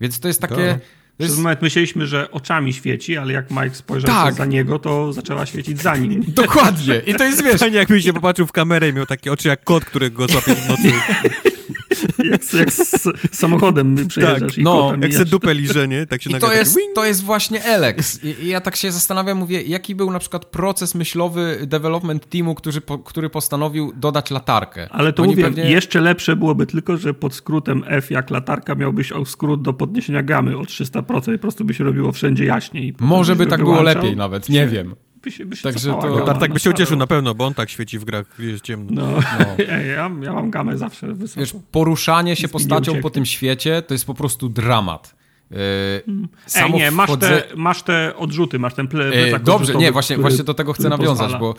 Więc 0.00 0.20
to 0.20 0.28
jest 0.28 0.40
takie... 0.40 0.54
Tak. 0.54 0.80
To 1.18 1.24
jest... 1.24 1.32
Przez 1.32 1.36
moment 1.36 1.62
myśleliśmy, 1.62 2.06
że 2.06 2.30
oczami 2.30 2.72
świeci, 2.72 3.16
ale 3.16 3.32
jak 3.32 3.50
Mike 3.50 3.74
spojrzał 3.74 4.10
Tak. 4.10 4.34
za 4.34 4.44
niego, 4.44 4.78
to 4.78 5.12
zaczęła 5.12 5.46
świecić 5.46 5.82
za 5.82 5.96
nim. 5.96 6.24
Dokładnie. 6.28 7.02
I 7.06 7.14
to 7.14 7.24
jest, 7.24 7.44
wiesz, 7.44 7.60
Fajnie 7.66 7.76
jakby 7.78 8.02
się 8.02 8.12
popatrzył 8.12 8.46
w 8.46 8.52
kamerę 8.52 8.88
i 8.88 8.92
miał 8.92 9.06
takie 9.06 9.32
oczy 9.32 9.48
jak 9.48 9.64
kot, 9.64 9.84
który 9.84 10.10
go 10.10 10.28
złapie 10.28 10.54
w 10.54 10.68
nocy. 10.68 10.92
jak, 12.32 12.52
jak 12.54 12.72
z 12.72 13.08
samochodem 13.32 14.08
przejeżdżasz 14.08 14.58
i 14.58 14.62
no, 14.62 14.92
Jak 15.02 15.14
se 15.14 15.24
dupę 15.24 15.54
liże, 15.54 15.88
nie? 15.88 16.06
Tak 16.06 16.22
się 16.22 16.30
I 16.30 16.34
to 16.34 16.52
jest, 16.52 16.76
wing. 16.76 16.94
to 16.94 17.04
jest 17.04 17.24
właśnie 17.24 17.64
Elex. 17.64 18.24
I, 18.24 18.28
I 18.44 18.48
ja 18.48 18.60
tak 18.60 18.76
się 18.76 18.92
zastanawiam, 18.92 19.38
mówię, 19.38 19.62
jaki 19.62 19.94
był 19.94 20.10
na 20.10 20.18
przykład 20.18 20.44
proces 20.44 20.94
myślowy 20.94 21.58
development 21.66 22.28
teamu, 22.28 22.54
który, 22.54 22.80
po, 22.80 22.98
który 22.98 23.30
postanowił 23.30 23.92
dodać 23.96 24.30
latarkę. 24.30 24.88
Ale 24.90 25.12
to 25.12 25.22
Oni 25.22 25.32
mówię, 25.32 25.44
pewnie- 25.44 25.70
jeszcze 25.70 26.00
lepsze 26.00 26.36
byłoby 26.36 26.66
tylko, 26.66 26.96
że 26.96 27.14
pod 27.14 27.34
skrótem 27.34 27.82
F 27.86 28.10
jak 28.10 28.30
latarka 28.30 28.74
miałbyś 28.74 29.12
skrót 29.26 29.62
do 29.62 29.72
podniesienia 29.72 30.22
gamy 30.22 30.58
o 30.58 30.62
300% 30.62 31.34
i 31.34 31.38
po 31.38 31.42
prostu 31.42 31.64
by 31.64 31.74
się 31.74 31.84
robiło 31.84 32.12
wszędzie 32.12 32.44
jaśniej. 32.44 32.94
Może 33.00 33.36
by 33.36 33.46
tak 33.46 33.60
było 33.60 33.82
lepiej 33.82 34.16
nawet, 34.16 34.48
nie 34.48 34.66
wiem. 34.66 34.94
By 35.22 35.30
się, 35.30 35.44
by 35.46 35.56
się 35.56 35.62
Także 35.62 35.80
cofała 35.80 36.02
to- 36.02 36.14
gama 36.14 36.26
Tartak 36.26 36.52
by 36.52 36.60
się 36.60 36.70
ucieszył 36.70 36.96
na 36.96 37.06
pewno, 37.06 37.34
bo 37.34 37.46
on 37.46 37.54
tak 37.54 37.70
świeci 37.70 37.98
w 37.98 38.04
grach, 38.04 38.26
jest 38.38 38.64
ciemno. 38.64 39.02
No, 39.02 39.18
Ej, 39.58 39.88
ja, 39.96 40.10
ja 40.22 40.32
mam 40.32 40.50
gamę 40.50 40.78
zawsze 40.78 41.14
wysoko. 41.14 41.40
Wiesz, 41.40 41.54
poruszanie 41.72 42.36
się 42.36 42.48
postacią 42.48 43.00
po 43.00 43.10
tym 43.10 43.26
świecie 43.26 43.82
to 43.82 43.94
jest 43.94 44.04
po 44.06 44.14
prostu 44.14 44.48
dramat. 44.48 45.14
Yy, 45.50 45.56
Ej, 46.56 46.72
nie, 46.72 46.90
masz, 46.90 47.10
wchodzę- 47.10 47.42
te, 47.42 47.56
masz 47.56 47.82
te 47.82 48.16
odrzuty, 48.16 48.58
masz 48.58 48.74
ten 48.74 48.86
E, 48.86 48.88
plecak 48.88 49.42
Dobrze, 49.42 49.54
odrzutowy, 49.62 49.84
nie, 49.84 49.92
właśnie, 49.92 50.16
który- 50.16 50.22
właśnie 50.30 50.44
do 50.44 50.54
tego 50.54 50.72
chcę 50.72 50.88
nawiązać, 50.88 51.18
pozwala. 51.32 51.38
bo 51.38 51.54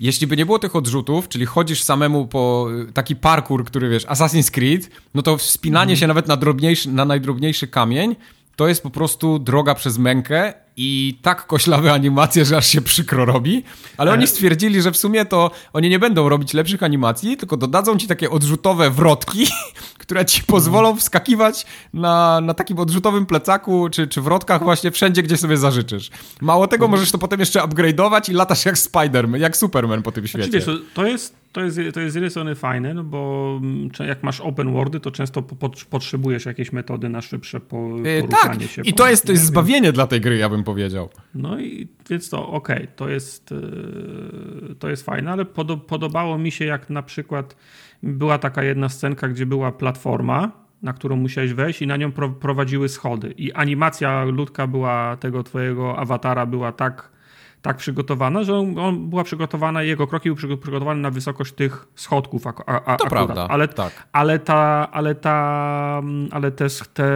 jeśli 0.00 0.26
by 0.26 0.36
nie 0.36 0.46
było 0.46 0.58
tych 0.58 0.76
odrzutów, 0.76 1.28
czyli 1.28 1.46
chodzisz 1.46 1.82
samemu 1.82 2.26
po 2.26 2.66
y, 2.88 2.92
taki 2.92 3.16
parkour, 3.16 3.64
który 3.64 3.88
wiesz, 3.88 4.06
Assassin's 4.06 4.50
Creed, 4.50 4.90
no 5.14 5.22
to 5.22 5.36
wspinanie 5.38 5.82
Mhm. 5.92 5.96
się 5.96 6.06
nawet 6.06 6.28
na, 6.28 6.36
drobniejszy, 6.36 6.90
na 6.90 7.04
najdrobniejszy 7.04 7.66
kamień 7.68 8.16
to 8.56 8.68
jest 8.68 8.82
po 8.82 8.90
prostu 8.90 9.38
droga 9.38 9.74
przez 9.74 9.98
mękę 9.98 10.52
i 10.80 11.18
tak 11.22 11.46
koślawe 11.46 11.92
animacje, 11.92 12.44
że 12.44 12.56
aż 12.56 12.66
się 12.66 12.80
przykro 12.80 13.24
robi, 13.24 13.62
ale 13.96 14.12
oni 14.12 14.26
stwierdzili, 14.26 14.82
że 14.82 14.92
w 14.92 14.96
sumie 14.96 15.24
to 15.24 15.50
oni 15.72 15.88
nie 15.90 15.98
będą 15.98 16.28
robić 16.28 16.54
lepszych 16.54 16.82
animacji, 16.82 17.36
tylko 17.36 17.56
dodadzą 17.56 17.96
ci 17.98 18.06
takie 18.06 18.30
odrzutowe 18.30 18.90
wrotki, 18.90 19.46
które 19.98 20.24
ci 20.24 20.42
pozwolą 20.42 20.96
wskakiwać 20.96 21.66
na, 21.94 22.40
na 22.40 22.54
takim 22.54 22.78
odrzutowym 22.78 23.26
plecaku 23.26 23.88
czy, 23.90 24.06
czy 24.06 24.20
wrotkach 24.20 24.62
właśnie 24.62 24.90
wszędzie, 24.90 25.22
gdzie 25.22 25.36
sobie 25.36 25.56
zażyczysz. 25.56 26.10
Mało 26.40 26.66
tego, 26.66 26.88
możesz 26.88 27.12
to 27.12 27.18
potem 27.18 27.40
jeszcze 27.40 27.60
upgrade'ować 27.60 28.30
i 28.30 28.32
latasz 28.34 28.64
jak 28.66 28.74
Spider-Man, 28.74 29.40
jak 29.40 29.56
Superman 29.56 30.02
po 30.02 30.12
tym 30.12 30.26
Znaczy, 30.26 30.42
świecie. 30.48 30.58
wiesz, 30.66 30.80
to- 30.94 31.06
jest, 31.06 31.34
to, 31.52 31.60
jest, 31.64 31.78
to 31.94 32.00
jest 32.00 32.12
z 32.12 32.14
jednej 32.14 32.30
strony 32.30 32.54
fajne, 32.54 32.94
no 32.94 33.04
bo 33.04 33.52
mm, 33.62 33.90
jak 34.08 34.22
masz 34.22 34.40
open 34.40 34.72
worldy, 34.72 35.00
to 35.00 35.10
często 35.10 35.42
po, 35.42 35.56
pot- 35.56 35.84
potrzebujesz 35.84 36.46
jakiejś 36.46 36.72
metody 36.72 37.08
na 37.08 37.20
szybsze 37.22 37.60
po, 37.60 37.76
E, 38.04 38.22
poruszanie 38.22 38.60
tak, 38.60 38.70
się. 38.70 38.82
i 38.82 38.92
to 38.92 39.08
jest, 39.08 39.26
to 39.26 39.32
jest 39.32 39.44
nie? 39.44 39.48
zbawienie 39.48 39.92
dla 39.92 40.06
tej 40.06 40.20
gry, 40.20 40.36
ja 40.36 40.48
bym 40.48 40.64
powiedział. 40.68 41.08
No 41.34 41.60
i 41.60 41.88
więc 42.10 42.30
to 42.30 42.48
okej, 42.48 42.88
to 42.96 43.08
jest 43.08 43.50
yy, 43.50 44.74
to 44.78 44.88
jest 44.88 45.04
fajne, 45.04 45.32
ale 45.32 45.44
podo 45.44 45.76
podobało 45.76 46.38
mi 46.38 46.50
się 46.50 46.64
jak 46.64 46.90
na 46.90 47.02
przykład 47.02 47.56
była 48.02 48.38
taka 48.38 48.62
jedna 48.62 48.88
scenka, 48.88 49.28
gdzie 49.28 49.46
była 49.46 49.72
platforma, 49.72 50.52
na 50.82 50.92
którą 50.92 51.16
musiałeś 51.16 51.52
wejść 51.52 51.82
i 51.82 51.86
na 51.86 51.96
nią 51.96 52.12
pro 52.12 52.28
prowadziły 52.28 52.88
schody 52.88 53.34
i 53.36 53.52
animacja 53.52 54.24
ludka 54.24 54.66
była 54.66 55.16
tego 55.16 55.42
twojego 55.42 55.98
awatara 55.98 56.46
była 56.46 56.72
tak 56.72 57.17
tak 57.62 57.76
przygotowana, 57.76 58.42
że 58.44 58.54
on, 58.56 58.78
on 58.78 59.10
była 59.10 59.24
przygotowana, 59.24 59.82
jego 59.82 60.06
kroki 60.06 60.28
były 60.28 60.36
przygo- 60.40 60.56
przygotowane 60.58 61.00
na 61.00 61.10
wysokość 61.10 61.52
tych 61.52 61.86
schodków. 61.94 62.46
A, 62.46 62.50
a, 62.50 62.96
To 62.96 63.04
akurat. 63.04 63.08
prawda, 63.08 63.46
Ale, 63.48 63.68
tak. 63.68 63.92
ale, 64.12 64.38
ta, 64.38 64.88
ale, 64.92 65.14
ta, 65.14 66.02
ale 66.30 66.50
te, 66.50 66.66
te, 66.94 67.10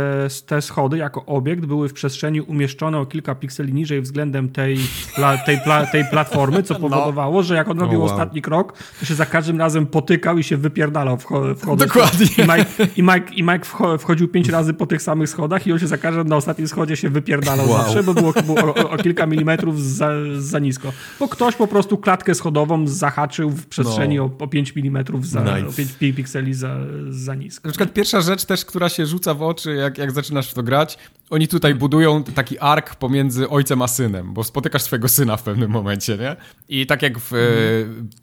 te 0.47 0.62
schody 0.62 0.97
jako 0.98 1.24
obiekt 1.27 1.64
były 1.66 1.89
w 1.89 1.93
przestrzeni 1.93 2.40
umieszczone 2.40 2.98
o 2.98 3.06
kilka 3.06 3.35
pikseli 3.35 3.73
niżej 3.74 4.01
względem 4.01 4.48
tej, 4.48 4.78
pla, 5.14 5.39
tej, 5.39 5.59
pla, 5.60 5.86
tej 5.86 6.05
platformy, 6.05 6.62
co 6.62 6.74
powodowało, 6.74 7.43
że 7.43 7.55
jak 7.55 7.69
on 7.69 7.78
robił 7.81 7.98
No. 7.98 8.05
wow. 8.05 8.12
ostatni 8.12 8.43
krok, 8.43 8.73
to 9.01 9.06
się 9.06 9.14
za 9.14 9.27
każdym 9.27 9.59
razem 9.59 9.86
potykał 9.86 10.39
i 10.39 10.43
się 10.44 10.56
wypierdalał 10.56 11.16
wcho- 11.16 11.55
wchodząc. 11.56 11.93
Dokładnie. 11.93 12.27
I 12.39 12.40
Mike, 12.43 12.86
i 12.97 13.02
Mike, 13.02 13.35
i 13.35 13.43
Mike 13.43 13.64
wcho- 13.64 13.98
wchodził 13.98 14.28
pięć 14.28 14.48
razy 14.48 14.74
po 14.74 14.86
tych 14.86 15.02
samych 15.02 15.28
schodach 15.28 15.66
i 15.66 15.73
on 15.73 15.78
się 15.78 15.86
za 15.86 15.98
każdym 15.98 16.28
na 16.28 16.36
ostatnim 16.36 16.69
schodzie 16.69 16.97
się 16.97 17.10
wypierdalał 17.10 17.69
Wow. 17.69 17.78
zawsze, 17.78 18.02
bo 18.02 18.14
było, 18.14 18.32
było 18.47 18.74
o, 18.74 18.90
o 18.90 18.97
kilka 18.97 19.27
milimetrów 19.27 19.81
za, 19.82 20.09
za 20.41 20.59
nisko. 20.59 20.93
Bo 21.21 21.29
ktoś 21.29 21.55
po 21.57 21.67
prostu 21.67 21.99
klatkę 21.99 22.35
schodową 22.35 22.87
zahaczył 22.87 23.51
w 23.51 23.67
przestrzeni 23.67 24.17
No. 24.17 24.25
o, 24.25 24.45
o 24.45 24.49
5 24.49 24.77
milimetrów 24.77 25.27
za, 25.27 25.41
Nice. 25.41 25.69
o 25.69 25.73
5 25.73 25.93
pi- 25.93 26.15
pikseli 26.15 26.55
za, 26.55 26.77
za 27.11 27.35
nisko. 27.35 27.69
Na 27.69 27.73
przykład 27.73 27.93
pierwsza 27.93 28.21
rzecz 28.21 28.45
też, 28.45 28.65
która 28.65 28.89
się 28.89 29.07
rzuca 29.07 29.35
w 29.35 29.43
oczy, 29.43 29.75
jak, 29.75 29.99
jak 29.99 30.13
zaczynasz 30.13 30.51
w 30.51 30.55
to 30.55 30.63
grać, 30.63 30.99
oni 31.33 31.49
tutaj 31.49 31.75
budują 31.75 32.25
taki 32.25 32.59
ark 32.59 32.95
pomiędzy 32.95 33.49
ojcem 33.49 33.83
a 33.83 33.89
synem, 33.89 34.35
bo 34.35 34.45
spotykasz 34.45 34.83
swojego 34.83 35.09
syna 35.09 35.37
w 35.37 35.43
pewnym 35.43 35.71
momencie, 35.71 36.19
nie? 36.19 36.37
I 36.69 36.87
tak 36.87 37.03
jak 37.03 37.19
w 37.19 37.33
e, 37.35 37.39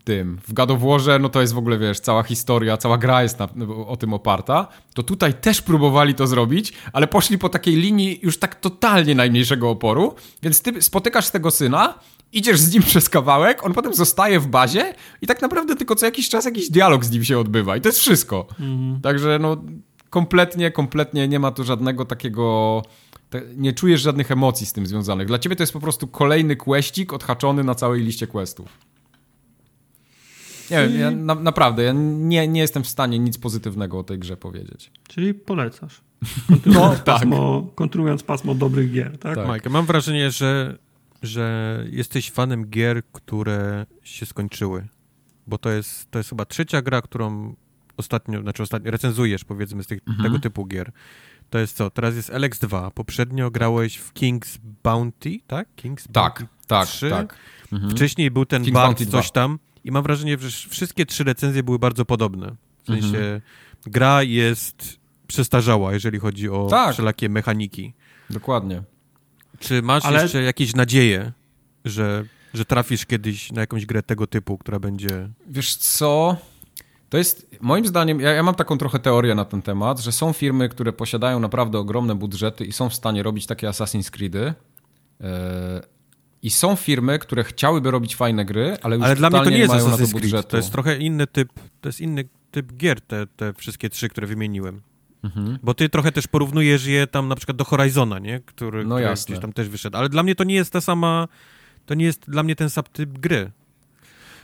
tym, 0.04 0.40
w 0.48 0.80
Warze, 0.80 1.20
no 1.20 1.30
to 1.30 1.42
jest 1.42 1.54
w 1.54 1.58
ogóle, 1.58 1.78
wiesz, 1.78 2.00
cała 2.00 2.24
historia, 2.24 2.78
cała 2.78 2.98
gra 2.98 3.24
jest 3.24 3.40
na, 3.40 3.48
o 3.88 3.98
tym 3.98 4.14
oparta, 4.14 4.68
to 4.94 5.04
tutaj 5.04 5.34
też 5.34 5.62
próbowali 5.62 6.16
to 6.16 6.28
zrobić, 6.28 6.74
ale 6.94 7.08
poszli 7.08 7.38
po 7.38 7.50
takiej 7.50 7.76
linii 7.76 8.20
już 8.24 8.40
tak 8.40 8.56
totalnie 8.56 9.16
najmniejszego 9.16 9.70
oporu, 9.70 10.16
więc 10.44 10.62
ty 10.62 10.82
spotykasz 10.82 11.30
tego 11.30 11.52
syna, 11.52 12.00
idziesz 12.32 12.60
z 12.60 12.74
nim 12.74 12.84
przez 12.92 13.10
kawałek, 13.10 13.66
on 13.66 13.74
potem 13.74 13.94
zostaje 13.94 14.40
w 14.40 14.48
bazie 14.48 14.94
i 15.22 15.28
tak 15.28 15.42
naprawdę 15.42 15.76
tylko 15.76 15.96
co 15.96 16.06
jakiś 16.06 16.30
czas 16.30 16.46
jakiś 16.46 16.70
dialog 16.70 17.06
z 17.06 17.12
nim 17.12 17.24
się 17.24 17.40
odbywa 17.40 17.78
i 17.78 17.82
to 17.82 17.90
jest 17.90 18.00
wszystko. 18.00 18.48
Także 19.02 19.40
no 19.42 19.58
kompletnie, 20.10 20.72
kompletnie 20.72 21.28
nie 21.28 21.40
ma 21.40 21.52
tu 21.52 21.64
żadnego 21.64 22.06
takiego... 22.06 22.82
Nie 23.56 23.74
czujesz 23.74 24.02
żadnych 24.02 24.32
emocji 24.32 24.66
z 24.66 24.74
tym 24.74 24.86
związanych. 24.88 25.28
Dla 25.28 25.40
ciebie 25.40 25.56
to 25.56 25.64
jest 25.64 25.74
po 25.74 25.80
prostu 25.80 26.08
kolejny 26.08 26.56
questik 26.56 27.14
odhaczony 27.14 27.64
na 27.64 27.76
całej 27.76 28.04
liście 28.04 28.28
questów. 28.28 28.68
Nie 30.72 30.88
wiem, 30.88 31.00
ja 31.00 31.12
na, 31.12 31.36
naprawdę, 31.36 31.84
ja 31.84 31.92
nie, 31.96 32.48
nie 32.48 32.62
jestem 32.62 32.84
w 32.84 32.88
stanie 32.88 33.20
nic 33.20 33.38
pozytywnego 33.38 34.00
o 34.00 34.04
tej 34.04 34.20
grze 34.20 34.38
powiedzieć. 34.38 34.92
Czyli 35.08 35.34
polecasz. 35.34 36.02
Kontynuując, 36.48 36.90
No, 36.90 36.96
tak. 36.96 37.06
pasmo, 37.06 37.68
kontynuując 37.76 38.24
pasmo 38.24 38.56
dobrych 38.56 38.92
gier, 38.92 39.18
tak? 39.18 39.36
Tak. 39.36 39.48
Mike, 39.54 39.70
mam 39.70 39.86
wrażenie, 39.86 40.32
że, 40.32 40.78
że 41.24 41.86
jesteś 41.92 42.32
fanem 42.32 42.66
gier, 42.66 43.02
które 43.12 43.86
się 44.04 44.26
skończyły. 44.26 44.88
Bo 45.48 45.58
to 45.58 45.70
jest, 45.70 46.12
to 46.12 46.20
jest 46.20 46.30
chyba 46.30 46.46
trzecia 46.46 46.82
gra, 46.82 47.02
którą 47.02 47.56
ostatnio, 48.00 48.42
znaczy 48.42 48.64
ostatnio 48.64 48.92
recenzujesz, 48.92 49.44
powiedzmy, 49.44 49.84
z 49.84 49.88
tych, 49.88 50.00
Mhm. 50.08 50.24
tego 50.24 50.40
typu 50.40 50.66
gier. 50.66 50.92
To 51.50 51.60
jest 51.60 51.76
co? 51.78 51.90
Teraz 51.90 52.16
jest 52.16 52.30
LX2. 52.30 52.92
Poprzednio 52.92 53.52
grałeś 53.52 53.96
w 53.98 54.14
King's 54.14 54.58
Bounty, 54.84 55.40
tak? 55.48 55.68
King's 55.78 56.08
Tak, 56.12 56.40
Bounty 56.40 56.48
tak, 56.68 56.88
3. 56.88 57.10
tak. 57.10 57.36
Mhm. 57.74 57.92
Wcześniej 57.92 58.32
był 58.32 58.46
ten 58.46 58.64
King's 58.64 58.72
Bounty 58.74 59.06
coś 59.06 59.26
2. 59.26 59.34
tam 59.34 59.60
i 59.84 59.92
mam 59.92 60.04
wrażenie, 60.04 60.38
że 60.40 60.50
wszystkie 60.70 61.06
trzy 61.06 61.24
recenzje 61.24 61.64
były 61.64 61.80
bardzo 61.80 62.06
podobne. 62.06 62.56
W 62.84 62.88
sensie 62.88 63.08
Mhm. 63.18 63.42
gra 63.86 64.24
jest 64.24 65.00
przestarzała, 65.28 65.94
jeżeli 65.94 66.20
chodzi 66.20 66.50
o 66.50 66.68
Tak. 66.70 66.94
wszelakie 66.94 67.30
mechaniki. 67.30 67.94
Dokładnie. 68.30 68.84
Czy 69.60 69.82
masz 69.82 70.06
Ale- 70.06 70.22
jeszcze 70.22 70.42
jakieś 70.44 70.76
nadzieje, 70.76 71.32
że, 71.86 72.26
że 72.54 72.66
trafisz 72.66 73.06
kiedyś 73.06 73.52
na 73.52 73.62
jakąś 73.62 73.86
grę 73.86 74.04
tego 74.04 74.28
typu, 74.28 74.58
która 74.58 74.80
będzie... 74.80 75.30
Wiesz 75.48 75.76
co? 75.76 76.38
To 77.10 77.18
jest, 77.18 77.48
moim 77.62 77.86
zdaniem, 77.86 78.20
ja, 78.20 78.32
ja 78.32 78.44
mam 78.44 78.56
taką 78.56 78.78
trochę 78.78 79.00
teorię 79.00 79.36
na 79.36 79.46
ten 79.46 79.62
temat, 79.62 80.00
że 80.00 80.12
są 80.12 80.34
firmy, 80.34 80.70
które 80.70 80.94
posiadają 80.94 81.40
naprawdę 81.40 81.80
ogromne 81.80 82.16
budżety 82.16 82.66
i 82.66 82.72
są 82.72 82.90
w 82.90 82.96
stanie 82.96 83.24
robić 83.24 83.46
takie 83.46 83.68
Assassin's 83.68 84.10
Creedy, 84.10 84.54
e, 85.22 85.82
I 86.42 86.50
są 86.50 86.76
firmy, 86.76 87.20
które 87.20 87.44
chciałyby 87.44 87.92
robić 87.92 88.16
fajne 88.16 88.46
gry, 88.46 88.78
ale 88.82 88.96
już 88.96 89.06
Ale 89.06 89.16
dla 89.16 89.30
mnie 89.30 89.44
to 89.44 89.50
nie 89.50 89.58
jest 89.58 89.74
mają 89.74 89.86
Assassin's 89.86 89.98
Creed, 89.98 90.12
budżetu. 90.12 90.50
to 90.50 90.58
jest 90.58 90.72
trochę 90.72 90.98
inny 90.98 91.28
typ, 91.28 91.50
to 91.82 91.90
jest 91.90 92.02
inny 92.02 92.30
typ 92.52 92.74
gier, 92.74 93.02
te, 93.02 93.28
te 93.28 93.54
wszystkie 93.54 93.90
trzy, 93.90 94.10
które 94.10 94.28
wymieniłem. 94.28 94.82
Mhm. 95.24 95.60
Bo 95.64 95.74
ty 95.74 95.90
trochę 95.90 96.12
też 96.12 96.28
porównujesz 96.28 96.86
je 96.86 97.08
tam 97.08 97.28
na 97.28 97.36
przykład 97.36 97.58
do 97.58 97.64
Horizona, 97.64 98.20
nie? 98.20 98.40
Który, 98.40 98.86
No 98.86 98.96
który 98.96 99.14
gdzieś 99.14 99.40
tam 99.40 99.54
też 99.54 99.70
wyszedł. 99.70 99.98
Ale 99.98 100.10
dla 100.10 100.24
mnie 100.24 100.36
to 100.36 100.44
nie 100.44 100.56
jest 100.56 100.74
ta 100.74 100.82
sama, 100.82 101.28
to 101.86 101.94
nie 101.94 102.06
jest 102.06 102.30
dla 102.30 102.44
mnie 102.44 102.56
ten 102.56 102.70
sam 102.70 102.84
typ 102.94 103.20
gry. 103.20 103.52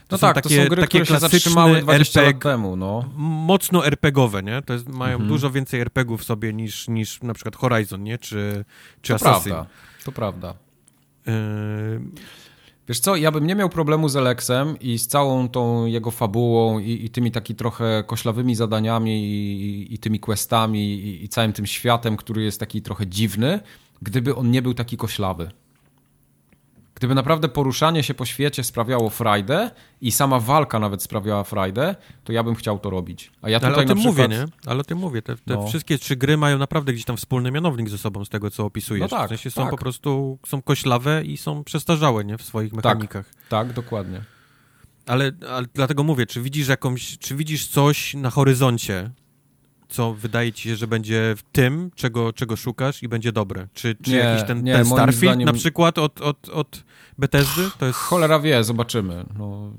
To 0.08 0.14
No 0.16 0.18
tak, 0.18 0.40
to 0.40 0.48
są 0.48 0.54
gry, 0.68 0.86
które 0.86 1.06
się 1.06 1.18
zatrzymały 1.18 1.82
20 1.82 2.22
lat 2.22 2.38
temu, 2.42 2.76
no. 2.76 3.10
mocno 3.16 3.86
RPGowe, 3.86 4.42
nie? 4.42 4.62
To 4.62 4.72
jest, 4.72 4.88
mają 4.88 5.12
Mhm. 5.12 5.28
dużo 5.28 5.50
więcej 5.50 5.80
RPGów 5.80 6.20
w 6.20 6.24
sobie 6.24 6.52
niż, 6.52 6.88
niż 6.88 7.22
na 7.22 7.34
przykład 7.34 7.56
Horizon, 7.56 8.02
nie? 8.02 8.18
Czy, 8.18 8.64
czy 9.02 9.08
To 9.08 9.14
Assassin. 9.14 9.52
prawda, 9.52 9.70
to 10.04 10.12
prawda. 10.12 10.54
Yy, 11.26 11.32
Wiesz 12.88 13.00
co, 13.00 13.16
ja 13.16 13.30
bym 13.32 13.46
nie 13.46 13.54
miał 13.54 13.68
problemu 13.68 14.08
z 14.08 14.16
Alexem 14.16 14.78
i 14.80 14.98
z 14.98 15.06
całą 15.06 15.48
tą 15.48 15.86
jego 15.86 16.10
fabułą 16.10 16.78
i, 16.78 17.04
i 17.04 17.10
tymi 17.10 17.30
taki 17.30 17.54
trochę 17.54 18.04
koślawymi 18.06 18.54
zadaniami 18.54 19.24
i, 19.24 19.94
i 19.94 19.98
tymi 19.98 20.20
questami 20.20 20.94
i, 20.94 21.24
i 21.24 21.28
całym 21.28 21.52
tym 21.52 21.66
światem, 21.66 22.16
który 22.16 22.42
jest 22.42 22.60
taki 22.60 22.82
trochę 22.82 23.06
dziwny, 23.06 23.60
gdyby 24.02 24.34
on 24.34 24.50
nie 24.50 24.62
był 24.62 24.74
taki 24.74 24.96
koślawy. 24.96 25.50
Gdyby 26.96 27.14
naprawdę 27.14 27.48
poruszanie 27.48 28.02
się 28.02 28.14
po 28.14 28.24
świecie 28.24 28.64
sprawiało 28.64 29.10
frajdę 29.10 29.70
i 30.00 30.12
sama 30.12 30.40
walka 30.40 30.78
nawet 30.78 31.02
sprawiała 31.02 31.44
frajdę, 31.44 31.96
to 32.24 32.32
ja 32.32 32.42
bym 32.42 32.54
chciał 32.54 32.78
to 32.78 32.90
robić. 32.90 33.32
A 33.42 33.50
ja 33.50 33.60
tutaj 33.60 33.74
ale 33.74 33.84
o 33.84 33.86
tym 33.86 33.98
przykład... 33.98 34.16
mówię, 34.16 34.28
nie? 34.28 34.44
Ale 34.66 34.80
o 34.80 34.84
tym 34.84 34.98
mówię. 34.98 35.22
Te, 35.22 35.36
te 35.36 35.40
No. 35.46 35.66
wszystkie 35.66 35.98
trzy 35.98 36.16
gry 36.16 36.36
mają 36.36 36.58
naprawdę 36.58 36.92
gdzieś 36.92 37.04
tam 37.04 37.16
wspólny 37.16 37.50
mianownik 37.50 37.88
ze 37.88 37.98
sobą 37.98 38.24
z 38.24 38.28
tego, 38.28 38.50
co 38.50 38.64
opisujesz. 38.64 39.10
No 39.10 39.16
tak, 39.18 39.26
w 39.26 39.28
sensie 39.28 39.50
są 39.50 39.62
tak. 39.62 39.70
po 39.70 39.76
prostu, 39.76 40.38
są 40.46 40.62
koślawe 40.62 41.24
i 41.24 41.36
są 41.36 41.64
przestarzałe, 41.64 42.24
nie? 42.24 42.38
W 42.38 42.42
swoich 42.42 42.72
mechanikach. 42.72 43.30
Tak, 43.48 43.72
dokładnie. 43.72 44.20
Ale, 45.06 45.32
ale 45.50 45.66
dlatego 45.74 46.02
mówię, 46.02 46.26
czy 46.26 46.42
widzisz 46.42 46.68
jakąś, 46.68 47.18
czy 47.18 47.34
widzisz 47.36 47.66
coś 47.66 48.14
na 48.14 48.30
horyzoncie, 48.30 49.10
co 49.88 50.14
wydaje 50.14 50.52
ci 50.52 50.68
się, 50.68 50.76
że 50.76 50.86
będzie 50.86 51.34
w 51.36 51.42
tym, 51.42 51.90
czego, 51.94 52.32
czego 52.32 52.56
szukasz 52.56 53.02
i 53.02 53.08
będzie 53.08 53.32
dobre? 53.32 53.68
Czy, 53.74 53.94
czy 54.02 54.10
Nie, 54.10 54.16
jakiś 54.16 54.46
ten, 54.46 54.62
nie, 54.62 54.72
ten 54.72 54.84
Starfield 54.84 55.34
zdaniem- 55.34 55.46
na 55.46 55.52
przykład 55.52 55.98
od, 55.98 56.20
od, 56.20 56.48
od 56.48 56.84
Bethesdy? 57.18 57.70
To 57.78 57.86
jest... 57.86 57.98
Cholera 57.98 58.40
wie, 58.40 58.64
zobaczymy. 58.64 59.24
No, 59.38 59.72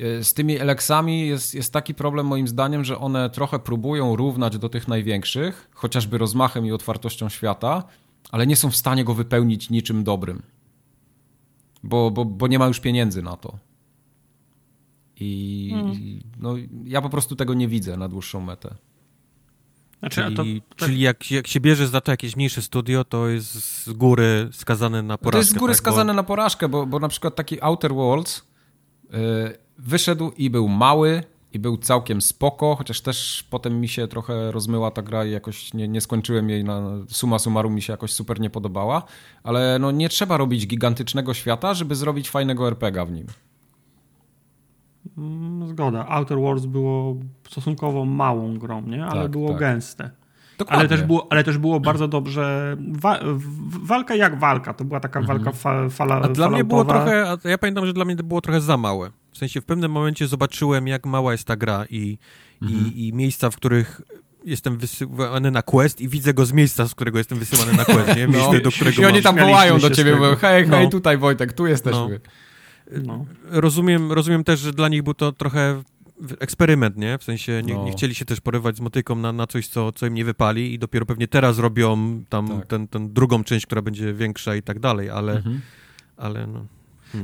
e, 0.00 0.24
z 0.24 0.34
tymi 0.34 0.58
Elexami 0.58 1.26
jest, 1.26 1.54
jest 1.54 1.72
taki 1.72 1.94
problem 1.94 2.26
moim 2.26 2.48
zdaniem, 2.48 2.84
że 2.84 2.98
one 2.98 3.30
trochę 3.30 3.58
próbują 3.58 4.16
równać 4.16 4.58
do 4.58 4.68
tych 4.68 4.88
największych, 4.88 5.70
chociażby 5.74 6.18
rozmachem 6.18 6.66
i 6.66 6.72
otwartością 6.72 7.28
świata, 7.28 7.82
ale 8.30 8.46
nie 8.46 8.56
są 8.56 8.70
w 8.70 8.76
stanie 8.76 9.04
go 9.04 9.14
wypełnić 9.14 9.70
niczym 9.70 10.04
dobrym. 10.04 10.42
Bo, 11.82 12.10
bo, 12.10 12.24
bo 12.24 12.46
nie 12.46 12.58
ma 12.58 12.66
już 12.66 12.80
pieniędzy 12.80 13.22
na 13.22 13.36
to. 13.36 13.58
I 15.20 15.74
no, 16.38 16.54
ja 16.84 17.02
po 17.02 17.10
prostu 17.10 17.36
tego 17.36 17.54
nie 17.54 17.68
widzę 17.68 17.96
na 17.96 18.08
dłuższą 18.08 18.40
metę. 18.40 18.74
Znaczy, 20.00 20.22
Czyli, 20.22 20.36
to, 20.36 20.42
tak, 20.68 20.78
czyli 20.78 21.00
jak, 21.00 21.30
jak 21.30 21.46
się 21.46 21.60
bierze 21.60 21.88
za 21.88 22.00
to 22.00 22.10
jakieś 22.10 22.36
mniejsze 22.36 22.62
studio, 22.62 23.04
to 23.04 23.28
jest 23.28 23.52
z 23.86 23.92
góry 23.92 24.48
skazane 24.52 25.02
na 25.02 25.18
porażkę. 25.18 25.32
To 25.32 25.38
jest 25.38 25.50
z 25.50 25.58
góry 25.58 25.72
tak? 25.72 25.78
skazane 25.78 26.14
na 26.14 26.22
porażkę, 26.22 26.68
bo, 26.68 26.86
bo 26.86 26.98
na 26.98 27.08
przykład 27.08 27.36
taki 27.36 27.62
Outer 27.62 27.94
Worlds 27.94 28.38
y, 28.38 29.14
wyszedł 29.78 30.30
i 30.36 30.50
był 30.50 30.68
mały 30.68 31.22
i 31.52 31.58
był 31.58 31.76
całkiem 31.76 32.22
spoko, 32.22 32.76
chociaż 32.76 33.00
też 33.00 33.44
potem 33.50 33.80
mi 33.80 33.88
się 33.88 34.08
trochę 34.08 34.52
rozmyła 34.52 34.90
ta 34.90 35.02
gra 35.02 35.24
i 35.24 35.30
jakoś 35.30 35.74
nie, 35.74 35.88
nie 35.88 36.00
skończyłem 36.00 36.50
jej 36.50 36.64
na 36.64 36.82
suma 37.08 37.38
summarum 37.38 37.74
mi 37.74 37.82
się 37.82 37.92
jakoś 37.92 38.12
super 38.12 38.40
nie 38.40 38.50
podobała, 38.50 39.02
ale 39.42 39.78
no 39.78 39.90
nie 39.90 40.08
trzeba 40.08 40.36
robić 40.36 40.66
gigantycznego 40.66 41.34
świata, 41.34 41.74
żeby 41.74 41.94
zrobić 41.94 42.30
fajnego 42.30 42.68
RPGa 42.68 43.04
w 43.04 43.12
nim. 43.12 43.26
Mm, 45.18 45.68
zgoda. 45.68 46.06
Outer 46.08 46.38
Worlds 46.38 46.66
było 46.66 47.16
stosunkowo 47.48 48.04
małą 48.04 48.58
grą, 48.58 48.82
nie? 48.82 49.06
Ale 49.06 49.22
Tak, 49.22 49.30
było 49.30 49.48
tak. 49.48 49.58
gęste. 49.58 50.10
Dokładnie. 50.58 50.78
Ale 50.80 50.88
też, 50.88 51.02
było, 51.02 51.26
ale 51.30 51.44
też 51.44 51.58
było 51.58 51.80
bardzo 51.80 52.08
dobrze. 52.08 52.76
Wa 52.92 53.18
walka 53.82 54.14
jak 54.14 54.38
walka. 54.38 54.74
To 54.74 54.84
była 54.84 55.00
taka 55.00 55.20
walka 55.22 55.52
fa 55.52 55.88
fala. 55.88 56.14
Mhm. 56.16 56.32
A 56.32 56.34
dla 56.34 56.50
mnie 56.50 56.64
było 56.64 56.84
trochę, 56.84 57.36
ja 57.44 57.58
pamiętam, 57.58 57.86
że 57.86 57.92
dla 57.92 58.04
mnie 58.04 58.16
to 58.16 58.22
było 58.22 58.40
trochę 58.40 58.60
za 58.60 58.76
małe. 58.76 59.10
W 59.32 59.38
sensie 59.38 59.60
w 59.60 59.64
pewnym 59.64 59.90
momencie 59.92 60.26
zobaczyłem, 60.26 60.88
jak 60.88 61.06
mała 61.06 61.32
jest 61.32 61.44
ta 61.44 61.56
gra 61.56 61.84
i, 61.90 62.18
Mhm. 62.62 62.86
i, 62.94 63.08
i 63.08 63.12
miejsca, 63.12 63.50
w 63.50 63.56
których 63.56 64.00
jestem 64.44 64.78
wysyłany 64.78 65.50
na 65.50 65.62
quest 65.62 66.00
i 66.00 66.08
widzę 66.08 66.34
go 66.34 66.46
z 66.46 66.52
miejsca, 66.52 66.88
z 66.88 66.94
którego 66.94 67.18
jestem 67.18 67.38
wysyłany 67.38 67.72
na 67.72 67.84
quest, 67.84 68.16
nie? 68.16 68.28
Miejsce, 68.38 68.60
do 68.60 68.70
którego 68.70 69.02
I 69.02 69.04
oni 69.04 69.22
tam 69.22 69.36
wołają 69.36 69.78
do 69.78 69.90
ciebie, 69.90 70.16
mówią, 70.16 70.36
hej, 70.36 70.66
hej, 70.66 70.84
No. 70.84 70.90
tutaj 70.90 71.18
Wojtek, 71.18 71.52
tu 71.52 71.66
jesteśmy. 71.66 72.00
No. 72.00 72.30
Rozumiem, 73.44 74.12
rozumiem 74.12 74.44
też, 74.44 74.60
że 74.60 74.72
dla 74.72 74.88
nich 74.88 75.02
był 75.02 75.14
to 75.14 75.32
trochę 75.32 75.82
eksperyment, 76.40 76.96
nie? 76.96 77.18
W 77.18 77.24
sensie 77.24 77.62
nie, 77.64 77.74
No. 77.74 77.84
nie 77.84 77.92
chcieli 77.92 78.14
się 78.14 78.24
też 78.24 78.40
porywać 78.40 78.76
z 78.76 78.80
motyką 78.80 79.14
na, 79.14 79.32
na 79.32 79.46
coś, 79.46 79.68
co, 79.68 79.92
co 79.92 80.06
im 80.06 80.14
nie 80.14 80.24
wypali 80.24 80.74
i 80.74 80.78
dopiero 80.78 81.06
pewnie 81.06 81.28
teraz 81.28 81.58
robią 81.58 82.22
tam 82.28 82.48
Tak. 82.48 82.66
ten, 82.66 82.88
ten 82.88 83.12
drugą 83.12 83.44
część, 83.44 83.66
która 83.66 83.82
będzie 83.82 84.14
większa 84.14 84.54
i 84.56 84.62
tak 84.62 84.78
dalej, 84.78 85.10
ale, 85.10 85.36
Mhm. 85.36 85.60
ale 86.16 86.46
no... 86.46 86.66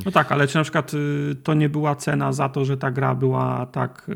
No 0.05 0.11
tak, 0.11 0.32
ale 0.32 0.47
czy 0.47 0.56
na 0.56 0.62
przykład 0.62 0.94
y, 0.94 1.36
to 1.43 1.55
nie 1.55 1.69
była 1.69 1.97
cena 1.97 2.32
za 2.32 2.48
to, 2.48 2.65
że 2.65 2.77
ta 2.77 2.90
gra 2.90 3.15
była 3.15 3.66
tak, 3.66 4.06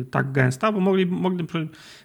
y, 0.00 0.04
tak 0.10 0.32
gęsta, 0.32 0.72
bo 0.72 0.80
mogli, 0.80 1.06
mogli, 1.06 1.46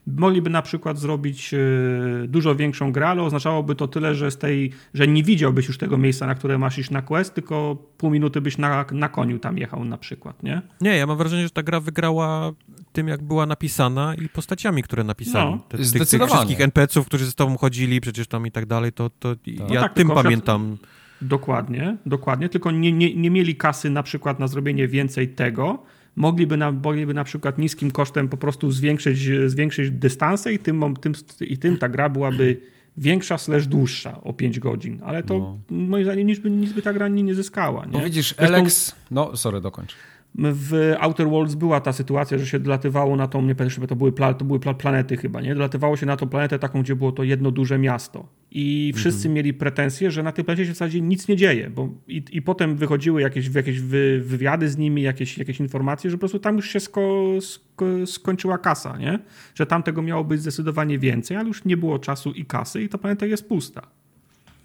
mogliby 0.08 0.50
na 0.50 0.62
przykład 0.62 1.00
zrobić 1.00 1.54
y, 1.54 2.28
dużo 2.28 2.56
większą 2.56 2.92
grę, 2.92 3.08
ale 3.08 3.22
oznaczałoby 3.22 3.76
to 3.76 3.88
tyle, 3.88 4.16
że 4.16 4.32
z 4.32 4.38
tej, 4.38 4.72
że 4.94 5.08
nie 5.08 5.24
widziałbyś 5.24 5.68
już 5.68 5.78
tego 5.78 5.98
miejsca, 5.98 6.28
na 6.28 6.36
które 6.36 6.58
masz 6.58 6.78
iść 6.78 6.90
na 6.90 7.02
quest, 7.02 7.34
tylko 7.34 7.78
pół 7.98 8.10
minuty 8.12 8.42
byś 8.42 8.58
na, 8.58 8.86
na 8.92 9.10
koniu 9.10 9.40
tam 9.40 9.58
jechał 9.58 9.86
na 9.86 9.98
przykład, 9.98 10.44
nie? 10.44 10.62
Nie, 10.82 10.98
ja 10.98 11.08
mam 11.08 11.18
wrażenie, 11.18 11.44
że 11.44 11.50
ta 11.50 11.64
gra 11.64 11.80
wygrała 11.80 12.52
tym, 12.92 13.08
jak 13.08 13.24
była 13.24 13.46
napisana 13.46 14.16
i 14.16 14.30
postaciami, 14.30 14.84
które 14.84 15.04
napisali. 15.04 15.52
No, 15.52 15.58
Te- 15.58 15.64
tych, 15.64 15.78
tych 15.78 15.86
zdecydowanie. 15.86 16.34
wszystkich 16.36 16.62
NPC-ów, 16.62 17.06
którzy 17.06 17.26
z 17.26 17.36
tobą 17.36 17.58
chodzili 17.58 18.02
przecież 18.02 18.28
tam 18.28 18.48
i 18.48 18.52
tak 18.52 18.66
dalej, 18.66 18.92
to, 18.92 19.10
to 19.10 19.36
ja 19.46 19.66
No 19.76 19.82
tak, 19.82 19.94
tym 19.94 20.08
pamiętam. 20.10 20.78
Dokładnie, 21.22 21.98
dokładnie, 22.06 22.50
tylko 22.50 22.72
nie, 22.72 22.92
nie, 22.92 23.16
nie 23.16 23.30
mieli 23.32 23.56
kasy 23.56 23.90
na 23.90 24.04
przykład 24.04 24.40
na 24.40 24.48
zrobienie 24.48 24.88
więcej 24.88 25.28
tego, 25.28 25.84
mogliby 26.16 26.58
na, 26.58 26.72
mogliby 26.72 27.14
na 27.14 27.24
przykład 27.24 27.58
niskim 27.58 27.92
kosztem 27.92 28.30
po 28.30 28.38
prostu 28.38 28.72
zwiększyć, 28.72 29.30
zwiększyć 29.46 29.92
dystanse 29.92 30.54
i 30.54 30.60
tym, 30.60 30.94
tym, 31.02 31.14
i 31.42 31.58
tym 31.58 31.78
ta 31.78 31.90
gra 31.90 32.10
byłaby 32.10 32.62
większa 32.98 33.38
slash 33.38 33.68
dłuższa 33.68 34.22
o 34.22 34.34
5 34.34 34.60
godzin, 34.60 35.00
ale 35.06 35.24
to 35.24 35.38
No. 35.40 35.60
moim 35.70 36.04
zdaniem 36.04 36.28
nic 36.28 36.40
by, 36.40 36.50
nic 36.52 36.74
by 36.74 36.82
ta 36.82 36.94
gra 36.94 37.08
nie, 37.08 37.24
nie 37.24 37.36
zyskała. 37.36 37.86
Nie? 37.86 37.92
No 37.92 38.00
widzisz, 38.06 38.36
Zresztą 38.38 38.56
Alex... 38.56 38.96
No, 39.12 39.38
sorry, 39.38 39.62
dokończ. 39.62 39.96
W 40.36 40.96
Outer 41.00 41.30
Worlds 41.30 41.56
była 41.56 41.82
ta 41.82 41.94
sytuacja, 41.94 42.38
że 42.38 42.46
się 42.46 42.60
dolatywało 42.60 43.16
na 43.16 43.28
tą, 43.28 43.42
nie 43.42 43.56
pamiętam, 43.56 43.88
to 43.88 43.96
były, 43.96 44.12
to 44.12 44.46
były 44.46 44.60
pla, 44.60 44.74
planety 44.74 45.18
chyba, 45.18 45.42
nie? 45.42 45.56
Dolatywało 45.56 45.98
się 45.98 46.06
na 46.06 46.18
tą 46.18 46.30
planetę 46.30 46.60
taką, 46.60 46.82
gdzie 46.82 46.96
było 46.96 47.12
to 47.12 47.24
jedno 47.24 47.52
duże 47.52 47.80
miasto. 47.80 48.28
I 48.52 48.94
wszyscy 48.96 49.30
mieli 49.30 49.54
pretensje, 49.54 50.12
że 50.12 50.24
na 50.24 50.32
tej 50.32 50.46
planecie 50.46 50.66
się 50.66 50.72
w 50.72 50.76
zasadzie 50.76 51.02
nic 51.02 51.28
nie 51.28 51.36
dzieje, 51.36 51.70
bo 51.70 51.90
i, 52.08 52.24
i 52.32 52.42
potem 52.42 52.76
wychodziły 52.76 53.22
jakieś, 53.22 53.56
jakieś 53.56 53.80
wy, 53.80 54.22
wywiady 54.26 54.70
z 54.70 54.78
nimi, 54.78 55.02
jakieś, 55.02 55.38
jakieś 55.38 55.60
informacje, 55.60 56.10
że 56.10 56.18
po 56.18 56.20
prostu 56.20 56.40
tam 56.40 56.56
już 56.56 56.70
się 56.70 56.80
sko, 56.80 57.28
sko, 57.42 57.86
skończyła 58.06 58.58
kasa, 58.58 58.98
nie? 58.98 59.20
Że 59.56 59.66
tam 59.66 59.84
tego 59.84 60.02
miało 60.02 60.24
być 60.24 60.42
zdecydowanie 60.42 61.00
więcej, 61.00 61.38
ale 61.38 61.48
już 61.48 61.66
nie 61.66 61.78
było 61.78 62.00
czasu 62.00 62.32
i 62.32 62.46
kasy 62.46 62.84
i 62.84 62.90
ta 62.90 62.98
planeta 62.98 63.26
jest 63.26 63.48
pusta. 63.50 63.82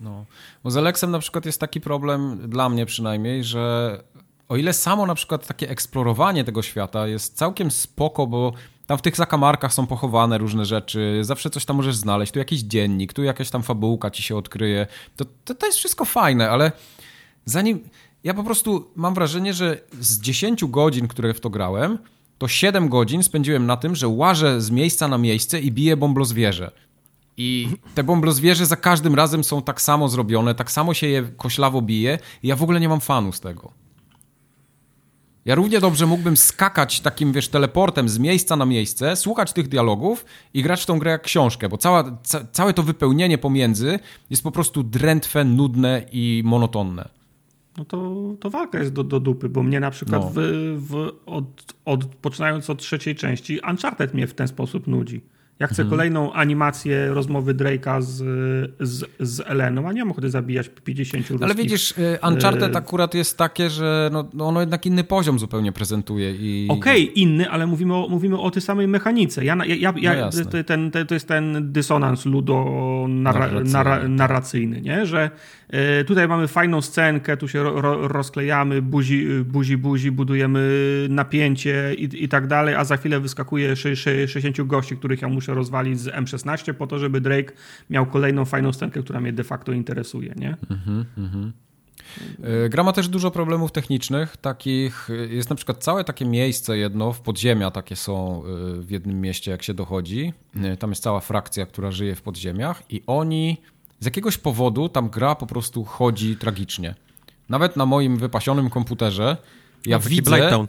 No. 0.00 0.24
Bo 0.64 0.70
z 0.70 0.76
Alexem 0.76 1.10
na 1.10 1.18
przykład 1.18 1.46
jest 1.46 1.60
taki 1.60 1.80
problem, 1.80 2.38
dla 2.48 2.68
mnie 2.68 2.86
przynajmniej, 2.86 3.44
że 3.44 3.98
o 4.48 4.56
ile 4.56 4.72
samo 4.72 5.06
na 5.06 5.14
przykład 5.14 5.46
takie 5.46 5.70
eksplorowanie 5.70 6.44
tego 6.44 6.62
świata 6.62 7.06
jest 7.06 7.36
całkiem 7.36 7.70
spoko, 7.70 8.26
bo 8.26 8.52
tam 8.86 8.98
w 8.98 9.02
tych 9.02 9.16
zakamarkach 9.16 9.72
są 9.72 9.86
pochowane 9.86 10.38
różne 10.38 10.64
rzeczy, 10.64 11.18
zawsze 11.22 11.50
coś 11.50 11.64
tam 11.64 11.76
możesz 11.76 11.96
znaleźć, 11.96 12.32
tu 12.32 12.38
jakiś 12.38 12.60
dziennik, 12.60 13.12
tu 13.12 13.22
jakaś 13.22 13.50
tam 13.50 13.62
fabułka 13.62 14.10
ci 14.10 14.22
się 14.22 14.36
odkryje, 14.36 14.86
to, 15.16 15.24
to, 15.44 15.54
to 15.54 15.66
jest 15.66 15.78
wszystko 15.78 16.04
fajne, 16.04 16.50
ale 16.50 16.72
zanim... 17.44 17.88
Ja 18.24 18.34
po 18.34 18.44
prostu 18.44 18.90
mam 18.96 19.14
wrażenie, 19.14 19.54
że 19.54 19.80
z 20.00 20.20
10 20.20 20.64
godzin, 20.64 21.08
które 21.08 21.34
w 21.34 21.40
to 21.40 21.50
grałem, 21.50 21.98
to 22.38 22.48
7 22.48 22.88
godzin 22.88 23.22
spędziłem 23.22 23.66
na 23.66 23.76
tym, 23.76 23.96
że 23.96 24.08
łażę 24.08 24.60
z 24.60 24.70
miejsca 24.70 25.08
na 25.08 25.18
miejsce 25.18 25.60
i 25.60 25.72
biję 25.72 25.96
bąblozwierzę. 25.96 26.70
I 27.36 27.68
te 27.94 28.04
bąblozwierze 28.04 28.66
za 28.66 28.76
każdym 28.76 29.14
razem 29.14 29.44
są 29.44 29.62
tak 29.62 29.80
samo 29.82 30.08
zrobione, 30.08 30.54
tak 30.54 30.70
samo 30.70 30.94
się 30.94 31.06
je 31.06 31.22
koślawo 31.36 31.82
bije 31.82 32.18
i 32.42 32.48
ja 32.48 32.56
w 32.56 32.62
ogóle 32.62 32.80
nie 32.80 32.88
mam 32.88 33.00
fanu 33.00 33.32
z 33.32 33.40
tego. 33.40 33.85
Ja 35.46 35.54
równie 35.54 35.80
dobrze 35.80 36.06
mógłbym 36.06 36.36
skakać 36.36 37.00
takim, 37.00 37.32
wiesz, 37.32 37.48
teleportem 37.48 38.08
z 38.08 38.18
miejsca 38.18 38.56
na 38.56 38.66
miejsce, 38.66 39.16
słuchać 39.16 39.52
tych 39.52 39.68
dialogów 39.68 40.24
i 40.54 40.62
grać 40.62 40.82
w 40.82 40.86
tą 40.86 40.98
grę 40.98 41.10
jak 41.10 41.22
książkę, 41.22 41.68
bo 41.68 41.76
cała, 41.76 42.18
ca, 42.22 42.44
całe 42.52 42.74
to 42.74 42.82
wypełnienie 42.82 43.38
pomiędzy 43.38 43.98
jest 44.30 44.42
po 44.42 44.50
prostu 44.50 44.82
drętwe, 44.82 45.44
nudne 45.44 46.02
i 46.12 46.42
monotonne. 46.44 47.08
No 47.78 47.84
to, 47.84 48.14
to 48.40 48.50
walka 48.50 48.78
jest 48.78 48.92
do, 48.92 49.04
do 49.04 49.20
dupy, 49.20 49.48
bo 49.48 49.62
mnie 49.62 49.80
na 49.80 49.90
przykład 49.90 50.22
No. 50.22 50.30
w, 50.34 50.38
w, 50.88 51.12
od, 51.26 51.74
od, 51.84 52.04
poczynając 52.04 52.70
od 52.70 52.78
trzeciej 52.78 53.14
części 53.14 53.60
Uncharted 53.70 54.14
mnie 54.14 54.26
w 54.26 54.34
ten 54.34 54.48
sposób 54.48 54.86
nudzi. 54.86 55.20
Ja 55.58 55.66
chcę 55.66 55.82
mhm. 55.82 55.90
kolejną 55.90 56.32
animację 56.32 57.08
rozmowy 57.08 57.54
Drake'a 57.54 58.02
z, 58.02 58.16
z, 58.80 59.04
z 59.20 59.42
Eleną, 59.46 59.88
a 59.88 59.92
nie 59.92 60.00
mam 60.00 60.10
ochoty 60.10 60.30
zabijać 60.30 60.70
50 60.84 61.30
ruskich. 61.30 61.44
Ale 61.44 61.54
widzisz, 61.54 61.94
y, 61.98 62.18
Uncharted 62.28 62.74
y, 62.74 62.78
akurat 62.78 63.14
jest 63.14 63.38
takie, 63.38 63.70
że 63.70 64.10
no, 64.12 64.28
no, 64.34 64.46
ono 64.46 64.60
jednak 64.60 64.86
inny 64.86 65.04
poziom 65.04 65.38
zupełnie 65.38 65.72
prezentuje. 65.72 66.30
I... 66.30 66.66
Okej, 66.70 67.02
okay, 67.02 67.14
inny, 67.14 67.50
ale 67.50 67.66
mówimy 67.66 67.94
o, 67.94 68.08
mówimy 68.08 68.40
o 68.40 68.50
tej 68.50 68.62
samej 68.62 68.88
mechanice. 68.88 69.44
Ja, 69.44 69.56
ja, 69.66 69.94
ja, 69.96 70.30
no 70.44 70.62
ten, 70.62 70.90
ten, 70.90 71.06
to 71.06 71.14
jest 71.14 71.28
ten 71.28 71.72
dysonans 71.72 72.26
ludo-narracyjny, 72.26 74.82
nie? 74.82 75.06
że 75.06 75.30
y, 76.00 76.04
tutaj 76.04 76.28
mamy 76.28 76.48
fajną 76.48 76.82
scenkę, 76.82 77.36
tu 77.36 77.48
się 77.48 77.62
ro, 77.62 78.08
rozklejamy, 78.08 78.82
buzi, 78.82 79.26
buzi, 79.44 79.76
buzi, 79.76 80.10
budujemy 80.10 81.06
napięcie 81.10 81.94
i, 81.94 82.24
i 82.24 82.28
tak 82.28 82.46
dalej, 82.46 82.74
a 82.74 82.84
za 82.84 82.96
chwilę 82.96 83.20
wyskakuje 83.20 83.76
60 83.76 84.62
gości, 84.62 84.96
których 84.96 85.22
ja 85.22 85.28
muszę 85.28 85.45
muszę 85.46 85.54
rozwalić 85.54 86.00
z 86.00 86.06
M16 86.06 86.74
po 86.74 86.86
to, 86.86 86.98
żeby 86.98 87.20
Drake 87.20 87.52
miał 87.90 88.06
kolejną 88.06 88.44
fajną 88.44 88.72
scenkę, 88.72 89.02
która 89.02 89.20
mnie 89.20 89.32
de 89.32 89.44
facto 89.44 89.72
interesuje, 89.72 90.34
nie? 90.36 90.56
Mhm, 90.70 91.04
mhm. 91.18 91.52
E, 92.42 92.68
gra 92.68 92.82
ma 92.82 92.92
też 92.92 93.08
dużo 93.08 93.30
problemów 93.30 93.72
technicznych, 93.72 94.36
takich, 94.36 95.08
jest 95.28 95.50
na 95.50 95.56
przykład 95.56 95.84
całe 95.84 96.04
takie 96.04 96.24
miejsce 96.24 96.78
jedno, 96.78 97.12
w 97.12 97.20
podziemia 97.20 97.70
takie 97.70 97.96
są 97.96 98.42
e, 98.44 98.82
w 98.82 98.90
jednym 98.90 99.20
mieście, 99.20 99.50
jak 99.50 99.62
się 99.62 99.74
dochodzi. 99.74 100.32
E, 100.62 100.76
tam 100.76 100.90
jest 100.90 101.02
cała 101.02 101.20
frakcja, 101.20 101.66
która 101.66 101.90
żyje 101.90 102.14
w 102.14 102.22
podziemiach 102.22 102.82
i 102.90 103.02
oni 103.06 103.56
z 104.00 104.04
jakiegoś 104.04 104.38
powodu 104.38 104.88
tam 104.88 105.08
gra 105.10 105.34
po 105.34 105.46
prostu 105.46 105.84
chodzi 105.84 106.36
tragicznie. 106.36 106.94
Nawet 107.48 107.76
na 107.76 107.86
moim 107.86 108.16
wypasionym 108.16 108.70
komputerze 108.70 109.36
ja 109.86 109.96
no, 109.96 110.08
widzę 110.08 110.66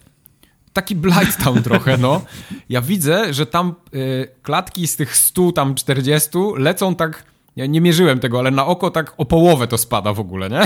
taki 0.74 0.96
Blighttown 0.96 1.64
trochę, 1.70 1.98
no. 1.98 2.22
Ja 2.70 2.82
widzę, 2.82 3.34
że 3.34 3.46
tam 3.46 3.76
y, 3.94 4.28
klatki 4.44 4.88
z 4.88 4.96
tych 4.96 5.18
100, 5.18 5.52
tam 5.52 5.76
40 5.76 6.30
lecą 6.58 6.96
tak 6.96 7.24
ja 7.58 7.66
nie 7.66 7.82
mierzyłem 7.82 8.20
tego, 8.20 8.40
ale 8.40 8.52
na 8.52 8.66
oko 8.66 8.92
tak 8.92 9.14
o 9.18 9.26
połowę 9.26 9.68
to 9.68 9.78
spada 9.78 10.14
w 10.14 10.20
ogóle, 10.20 10.50
nie? 10.50 10.62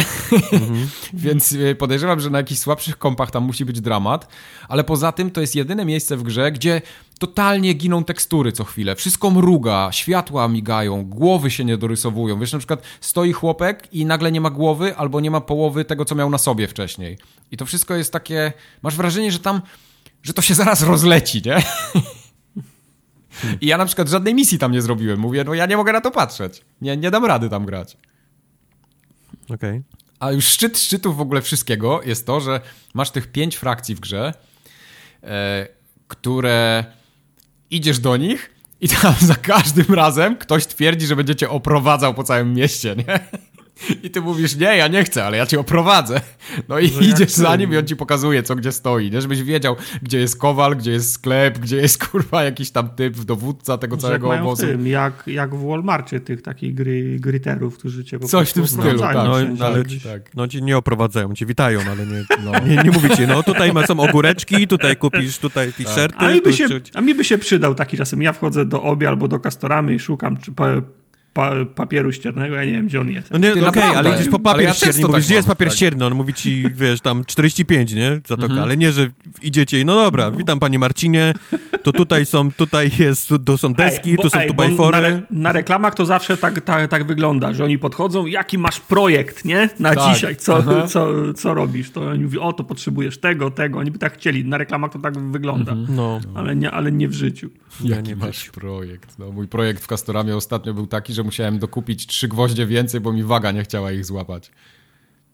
Mhm. 0.51 0.87
Więc 1.13 1.51
y, 1.51 1.75
podejrzewam, 1.75 2.19
że 2.19 2.29
na 2.29 2.37
jakichś 2.37 2.61
słabszych 2.61 2.97
kompach 2.97 3.31
tam 3.31 3.43
musi 3.43 3.65
być 3.65 3.81
dramat, 3.81 4.27
ale 4.67 4.83
poza 4.83 5.11
tym 5.11 5.31
to 5.31 5.41
jest 5.41 5.55
jedyne 5.55 5.85
miejsce 5.85 6.17
w 6.17 6.23
grze, 6.23 6.51
gdzie 6.51 6.81
totalnie 7.19 7.73
giną 7.73 8.03
tekstury 8.03 8.51
co 8.51 8.63
chwilę. 8.63 8.95
Wszystko 8.95 9.31
mruga, 9.31 9.89
światła 9.91 10.47
migają, 10.47 11.05
głowy 11.05 11.51
się 11.51 11.65
nie 11.65 11.77
dorysowują. 11.77 12.39
Wiesz, 12.39 12.53
na 12.53 12.59
przykład 12.59 12.81
stoi 13.01 13.33
chłopek 13.33 13.87
i 13.93 14.05
nagle 14.05 14.31
nie 14.31 14.41
ma 14.41 14.49
głowy 14.49 14.95
albo 14.97 15.19
nie 15.19 15.31
ma 15.31 15.41
połowy 15.41 15.85
tego, 15.85 16.05
co 16.05 16.15
miał 16.15 16.29
na 16.29 16.37
sobie 16.37 16.67
wcześniej. 16.67 17.17
I 17.51 17.57
to 17.57 17.65
wszystko 17.65 17.95
jest 17.95 18.13
takie... 18.13 18.53
Masz 18.81 18.95
wrażenie, 18.95 19.31
że 19.31 19.39
tam 19.39 19.61
że 20.23 20.33
to 20.33 20.41
się 20.41 20.53
zaraz 20.53 20.81
rozleci, 20.81 21.41
nie? 21.45 21.63
I 23.61 23.67
ja 23.67 23.77
na 23.77 23.85
przykład 23.85 24.09
żadnej 24.09 24.35
misji 24.35 24.59
tam 24.59 24.71
nie 24.71 24.81
zrobiłem. 24.81 25.19
Mówię, 25.19 25.43
no 25.43 25.53
ja 25.53 25.65
nie 25.65 25.77
mogę 25.77 25.93
na 25.93 26.01
to 26.01 26.11
patrzeć. 26.11 26.61
Nie, 26.81 26.97
nie 26.97 27.11
dam 27.11 27.25
rady 27.25 27.49
tam 27.49 27.65
grać. 27.65 27.97
Okej. 29.43 29.55
Okay. 29.55 29.83
A 30.19 30.31
już 30.31 30.45
szczyt 30.45 30.79
szczytów 30.79 31.17
w 31.17 31.21
ogóle 31.21 31.41
wszystkiego 31.41 32.01
jest 32.05 32.25
to, 32.25 32.39
że 32.39 32.61
masz 32.93 33.11
tych 33.11 33.27
pięć 33.27 33.55
frakcji 33.55 33.95
w 33.95 33.99
grze, 33.99 34.33
e, 35.23 35.67
które 36.07 36.85
idziesz 37.69 37.99
do 37.99 38.17
nich 38.17 38.51
i 38.81 38.89
tam 38.89 39.13
za 39.19 39.35
każdym 39.35 39.95
razem 39.95 40.37
ktoś 40.37 40.65
twierdzi, 40.65 41.07
że 41.07 41.15
będzie 41.15 41.35
cię 41.35 41.49
oprowadzał 41.49 42.13
po 42.13 42.23
całym 42.23 42.53
mieście, 42.53 42.95
nie? 42.95 43.19
I 44.03 44.09
ty 44.09 44.21
mówisz, 44.21 44.55
nie, 44.55 44.77
ja 44.77 44.87
nie 44.87 45.03
chcę, 45.03 45.25
ale 45.25 45.37
ja 45.37 45.45
cię 45.45 45.59
oprowadzę. 45.59 46.21
No 46.69 46.79
i 46.79 46.91
no 46.95 47.01
idziesz 47.01 47.31
za 47.31 47.55
nim 47.55 47.73
i 47.73 47.77
on 47.77 47.87
ci 47.87 47.95
pokazuje, 47.95 48.43
co 48.43 48.55
gdzie 48.55 48.71
stoi, 48.71 49.11
nie? 49.11 49.21
Żebyś 49.21 49.43
wiedział, 49.43 49.75
gdzie 50.01 50.19
jest 50.19 50.37
kowal, 50.37 50.75
gdzie 50.75 50.91
jest 50.91 51.13
sklep, 51.13 51.59
gdzie 51.59 51.77
jest, 51.77 52.03
kurwa, 52.05 52.43
jakiś 52.43 52.71
tam 52.71 52.89
typ, 52.89 53.17
dowódca 53.19 53.77
tego 53.77 53.97
całego 53.97 54.33
jak 54.33 54.41
obozu. 54.41 54.65
Tym, 54.65 54.87
jak, 54.87 55.23
jak 55.27 55.55
w 55.55 55.67
Walmartie 55.67 56.19
tych 56.19 56.41
takich 56.41 56.73
gry, 56.73 57.17
griterów, 57.19 57.77
którzy 57.77 58.05
cię 58.05 58.19
po 58.19 58.27
Coś 58.27 58.49
w 58.49 58.53
tym 58.53 58.67
stylu, 58.67 58.99
tak. 58.99 59.15
No, 59.15 59.35
no, 59.57 59.65
ale 59.65 59.85
ci, 59.85 60.01
tak. 60.01 60.35
no 60.35 60.47
ci 60.47 60.63
nie 60.63 60.77
oprowadzają, 60.77 61.33
ci 61.33 61.45
witają, 61.45 61.79
ale 61.91 62.05
nie, 62.05 62.23
no, 62.45 62.51
nie, 62.67 62.75
nie 62.83 62.91
mówicie, 62.91 63.27
no 63.27 63.43
tutaj 63.43 63.71
są 63.87 63.99
ogóreczki, 63.99 64.67
tutaj 64.67 64.97
kupisz 64.97 65.37
tutaj 65.37 65.73
t-shirty. 65.73 66.17
Tak. 66.17 66.29
A, 66.29 66.33
mi 66.33 66.41
by 66.41 66.53
się, 66.53 66.67
a 66.93 67.01
mi 67.01 67.15
by 67.15 67.23
się 67.23 67.37
przydał 67.37 67.75
taki 67.75 67.97
czasem, 67.97 68.21
ja 68.21 68.33
wchodzę 68.33 68.65
do 68.65 68.83
obie 68.83 69.09
albo 69.09 69.27
do 69.27 69.39
Kastoramy 69.39 69.93
i 69.93 69.99
szukam 69.99 70.37
czy, 70.37 70.51
pa, 71.33 71.51
papieru 71.75 72.11
ściernego, 72.11 72.55
ja 72.55 72.65
nie 72.65 72.71
wiem, 72.71 72.87
gdzie 72.87 73.01
on 73.01 73.09
jest. 73.09 73.31
No 73.31 73.37
nie, 73.37 73.51
okej, 73.51 73.67
okay, 73.67 73.97
ale 73.97 74.15
idziesz 74.15 74.29
po 74.29 74.39
papier 74.39 74.63
ja 74.63 74.73
ścierny, 74.73 75.01
mówisz, 75.01 75.13
tak 75.13 75.23
gdzie 75.23 75.35
jest 75.35 75.47
papier 75.47 75.67
tak. 75.67 75.77
ścierny? 75.77 76.05
On 76.05 76.15
mówi 76.15 76.33
ci, 76.33 76.63
wiesz, 76.81 77.01
tam 77.01 77.25
45, 77.25 77.93
nie? 77.93 78.21
Zatoka, 78.27 78.45
mhm. 78.45 78.63
ale 78.63 78.77
nie, 78.77 78.91
że 78.91 79.09
idziecie 79.41 79.79
i 79.79 79.85
no 79.85 79.95
dobra, 79.95 80.31
witam 80.31 80.59
panie 80.59 80.79
Marcinie, 80.79 81.33
to 81.83 81.91
tutaj 81.91 82.25
są, 82.25 82.51
tutaj 82.51 82.91
jest, 82.99 83.29
tu 83.45 83.57
są 83.57 83.73
deski, 83.73 84.09
ej, 84.09 84.15
bo, 84.15 84.23
tu 84.23 84.29
są 84.29 84.39
tu 84.47 84.53
bajfory. 84.53 85.11
Na, 85.11 85.41
na, 85.41 85.51
reklamach 85.51 85.95
to 85.95 86.05
zawsze 86.05 86.37
tak, 86.37 86.61
tak, 86.61 86.87
tak 86.87 87.03
wygląda, 87.03 87.53
że 87.53 87.63
oni 87.63 87.79
podchodzą, 87.79 88.25
jaki 88.25 88.57
masz 88.57 88.79
projekt, 88.79 89.45
nie? 89.45 89.69
Na 89.79 89.95
tak. 89.95 90.13
dzisiaj, 90.13 90.35
co, 90.35 90.87
co, 90.87 91.33
co 91.33 91.53
robisz? 91.53 91.91
To 91.91 92.01
oni 92.01 92.23
mówią, 92.23 92.41
o, 92.41 92.53
to 92.53 92.63
potrzebujesz 92.63 93.17
tego, 93.17 93.51
tego, 93.51 93.79
oni 93.79 93.91
by 93.91 93.99
tak 93.99 94.13
chcieli. 94.13 94.45
Na 94.45 94.57
reklamach 94.57 94.91
to 94.91 94.99
tak 94.99 95.31
wygląda, 95.31 95.71
mhm. 95.71 95.95
no. 95.95 96.19
ale, 96.35 96.55
nie, 96.55 96.71
ale 96.71 96.91
nie 96.91 97.07
w 97.07 97.13
życiu. 97.13 97.49
Jaki 97.83 98.09
ja 98.09 98.15
masz 98.15 98.49
projekt? 98.49 99.19
No, 99.19 99.31
mój 99.31 99.47
projekt 99.47 99.83
w 99.83 99.87
Castoramie 99.87 100.35
ostatnio 100.35 100.73
był 100.73 100.87
taki, 100.87 101.13
że 101.13 101.20
że 101.21 101.25
musiałem 101.25 101.59
dokupić 101.59 102.07
trzy 102.07 102.27
gwoździe 102.27 102.65
więcej, 102.65 103.01
bo 103.01 103.13
mi 103.13 103.23
waga 103.23 103.51
nie 103.51 103.63
chciała 103.63 103.91
ich 103.91 104.05
złapać. 104.05 104.51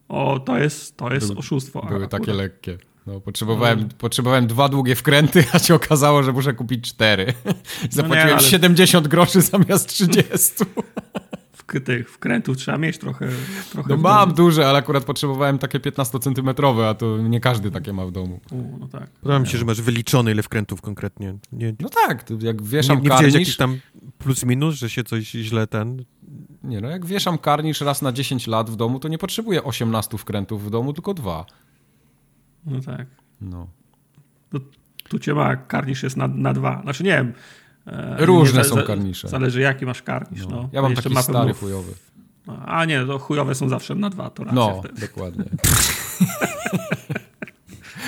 O, 0.10 0.40
to 0.40 0.58
jest, 0.58 0.98
to 0.98 1.14
jest 1.14 1.28
Były, 1.28 1.40
oszustwo. 1.40 1.82
Były 1.82 1.94
akurat. 1.94 2.12
takie 2.12 2.34
lekkie. 2.34 2.78
No, 3.08 3.22
potrzebowałem, 3.22 3.80
no. 3.80 3.88
potrzebowałem 3.98 4.48
dwa 4.48 4.70
długie 4.70 4.96
wkręty, 4.96 5.44
a 5.54 5.60
się 5.60 5.76
okazało, 5.76 6.24
że 6.24 6.34
muszę 6.34 6.54
kupić 6.54 6.88
cztery. 6.88 7.34
Zapłaciłem 7.90 8.10
no 8.10 8.16
nie, 8.16 8.34
ale... 8.34 8.40
70 8.40 9.08
groszy 9.08 9.42
zamiast 9.42 9.90
30. 9.90 10.54
tych 11.68 12.12
wkrętów 12.12 12.58
trzeba 12.58 12.78
mieć 12.78 12.98
trochę. 12.98 13.30
trochę 13.72 13.90
no 13.90 13.98
mam 13.98 14.34
duże, 14.34 14.70
ale 14.70 14.80
akurat 14.80 15.04
potrzebowałem 15.04 15.58
takie 15.58 15.80
15-centymetrowe, 15.80 16.84
a 16.84 16.94
to 16.94 17.18
nie 17.18 17.40
każdy 17.40 17.72
takie 17.72 17.94
ma 17.94 18.06
w 18.06 18.12
domu. 18.12 18.40
U, 18.52 18.78
no 18.80 18.88
tak. 18.88 19.10
Podoba 19.10 19.40
mi 19.40 19.48
się, 19.48 19.58
że 19.58 19.66
masz 19.66 19.82
wyliczone 19.82 20.32
ile 20.32 20.44
wkrętów 20.44 20.82
konkretnie. 20.82 21.36
Nie, 21.52 21.74
no 21.80 21.90
tak, 21.90 22.26
jak 22.42 22.62
wieszam 22.62 22.98
nie, 22.98 23.04
nie 23.04 23.10
karnisz... 23.10 23.34
jakiś 23.34 23.58
tam 23.58 23.80
plus 24.18 24.46
minus, 24.46 24.76
że 24.76 24.90
się 24.90 25.04
coś 25.04 25.24
źle 25.24 25.68
ten... 25.68 26.04
Nie 26.64 26.82
no, 26.82 26.90
jak 26.90 27.06
wieszam 27.06 27.38
karnisz 27.38 27.82
raz 27.82 28.02
na 28.02 28.12
10 28.12 28.48
lat 28.48 28.70
w 28.70 28.76
domu, 28.76 29.00
to 29.00 29.08
nie 29.08 29.18
potrzebuję 29.18 29.64
18 29.64 30.18
wkrętów 30.18 30.66
w 30.66 30.70
domu, 30.70 30.94
tylko 30.94 31.14
dwa. 31.14 31.46
No 32.66 32.82
tak. 32.82 33.08
No. 33.42 33.68
To, 34.50 34.60
tu 35.10 35.20
cię 35.20 35.34
ma, 35.34 35.56
karnisz 35.56 36.04
jest 36.04 36.18
na, 36.18 36.28
na 36.28 36.54
dwa. 36.54 36.82
Znaczy 36.82 37.04
nie 37.04 37.12
wiem, 37.12 37.34
Różne 38.18 38.64
są 38.64 38.84
karnisze. 38.84 39.28
Zależy 39.28 39.62
jaki 39.62 39.86
masz 39.86 40.02
karnisz. 40.02 40.48
No. 40.48 40.50
no. 40.50 40.70
Ja 40.72 40.82
mam 40.82 40.96
taki 40.96 41.16
stary 41.24 41.54
chujowy. 41.54 41.94
A 42.66 42.86
nie, 42.86 43.06
to 43.06 43.20
chujowe 43.20 43.56
są 43.56 43.70
zawsze 43.70 43.96
na 43.96 44.10
dwa, 44.10 44.30
to 44.30 44.44
No, 44.54 44.82
wtedy. 44.82 45.02
dokładnie. 45.02 45.46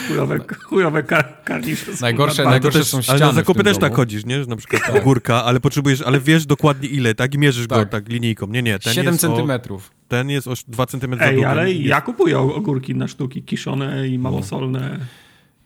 chujowe, 0.07 0.39
chujowe 0.63 1.03
kar 1.03 1.43
karnisze 1.43 1.97
są 1.97 2.01
Najgorsze, 2.01 2.43
najgorsze 2.43 2.85
są 2.85 3.01
ściany 3.01 3.19
Ale 3.19 3.27
na 3.27 3.33
zakupy 3.33 3.63
też 3.63 3.77
tak 3.77 3.95
chodzisz, 3.95 4.25
nie? 4.25 4.43
Że 4.43 4.49
na 4.49 4.55
przykład 4.55 4.81
tak. 4.81 4.95
ogórka, 4.95 5.43
ale 5.43 5.59
potrzebujesz, 5.59 6.01
ale 6.01 6.19
wiesz 6.19 6.45
dokładnie 6.45 6.89
ile, 6.89 7.15
tak? 7.15 7.35
I 7.35 7.37
mierzysz 7.37 7.67
tak. 7.67 7.79
go 7.79 7.85
tak 7.91 8.09
linijką. 8.09 8.47
Nie, 8.47 8.61
nie. 8.61 8.79
Ten 8.79 8.93
7 8.93 9.17
centymetrów. 9.17 9.91
ten 10.07 10.29
jest 10.29 10.47
o 10.47 10.53
2 10.67 10.85
centymetry 10.85 11.25
Ej, 11.25 11.45
ale 11.45 11.73
ja 11.73 12.01
kupuję 12.01 12.39
ogórki 12.39 12.95
na 12.95 13.07
sztuki 13.07 13.43
kiszone 13.43 14.07
i 14.07 14.19
małosolne. 14.19 14.99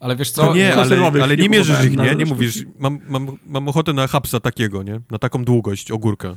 Ale 0.04 0.16
wiesz 0.16 0.30
co? 0.30 0.54
nie, 0.54 0.74
ale, 0.74 1.22
ale 1.22 1.36
nie 1.36 1.48
mierzysz 1.48 1.84
ich, 1.84 1.96
nie? 1.96 2.14
Nie 2.14 2.26
mówisz, 2.26 2.64
mam, 2.78 3.00
mam, 3.08 3.38
mam 3.46 3.68
ochotę 3.68 3.92
na 3.92 4.06
hapsa 4.06 4.40
takiego, 4.40 4.82
nie? 4.82 5.00
Na 5.10 5.18
taką 5.18 5.44
długość 5.44 5.90
ogórka. 5.90 6.36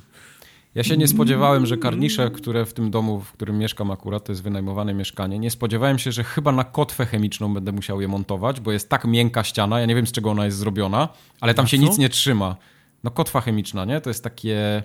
Ja 0.75 0.83
się 0.83 0.97
nie 0.97 1.07
spodziewałem, 1.07 1.65
że 1.65 1.77
karnisze, 1.77 2.31
które 2.31 2.65
w 2.65 2.73
tym 2.73 2.91
domu, 2.91 3.21
w 3.21 3.31
którym 3.31 3.57
mieszkam 3.57 3.91
akurat, 3.91 4.25
to 4.25 4.31
jest 4.31 4.43
wynajmowane 4.43 4.93
mieszkanie, 4.93 5.39
nie 5.39 5.51
spodziewałem 5.51 5.99
się, 5.99 6.11
że 6.11 6.23
chyba 6.23 6.51
na 6.51 6.63
kotwę 6.63 7.05
chemiczną 7.05 7.53
będę 7.53 7.71
musiał 7.71 8.01
je 8.01 8.07
montować, 8.07 8.59
bo 8.59 8.71
jest 8.71 8.89
tak 8.89 9.05
miękka 9.05 9.43
ściana, 9.43 9.79
ja 9.79 9.85
nie 9.85 9.95
wiem 9.95 10.07
z 10.07 10.11
czego 10.11 10.31
ona 10.31 10.45
jest 10.45 10.57
zrobiona, 10.57 11.09
ale 11.41 11.53
tam 11.53 11.67
się 11.67 11.77
nic 11.77 11.97
nie 11.97 12.09
trzyma. 12.09 12.55
No 13.03 13.11
kotwa 13.11 13.41
chemiczna, 13.41 13.85
nie? 13.85 14.01
To 14.01 14.09
jest 14.09 14.23
takie... 14.23 14.83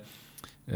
Yy 0.69 0.75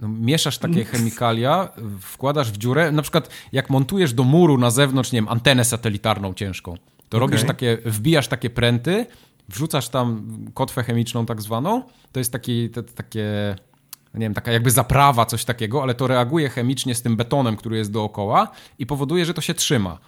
no, 0.00 0.08
mieszasz 0.08 0.58
takie 0.58 0.84
chemikalia, 0.84 1.68
wkładasz 2.00 2.52
w 2.52 2.56
dziurę, 2.56 2.92
na 2.92 3.02
przykład 3.02 3.30
jak 3.52 3.70
montujesz 3.70 4.12
do 4.12 4.24
muru 4.24 4.58
na 4.58 4.70
zewnątrz, 4.70 5.12
nie 5.12 5.16
wiem, 5.16 5.28
antenę 5.28 5.64
satelitarną 5.64 6.34
ciężką, 6.34 6.74
to 7.08 7.16
okay. 7.16 7.20
robisz 7.20 7.44
takie, 7.44 7.78
wbijasz 7.84 8.28
takie 8.28 8.50
pręty, 8.50 9.06
wrzucasz 9.48 9.88
tam 9.88 10.28
kotwę 10.54 10.82
chemiczną 10.82 11.26
tak 11.26 11.42
zwaną, 11.42 11.82
to 12.12 12.20
jest 12.20 12.32
taki, 12.32 12.70
te, 12.70 12.82
takie, 12.82 13.56
nie 14.14 14.20
wiem, 14.20 14.34
taka 14.34 14.52
jakby 14.52 14.70
zaprawa, 14.70 15.26
coś 15.26 15.44
takiego, 15.44 15.82
ale 15.82 15.94
to 15.94 16.06
reaguje 16.06 16.48
chemicznie 16.48 16.94
z 16.94 17.02
tym 17.02 17.16
betonem, 17.16 17.56
który 17.56 17.76
jest 17.76 17.92
dookoła 17.92 18.50
i 18.78 18.86
powoduje, 18.86 19.24
że 19.24 19.34
to 19.34 19.40
się 19.40 19.54
trzyma. 19.54 19.98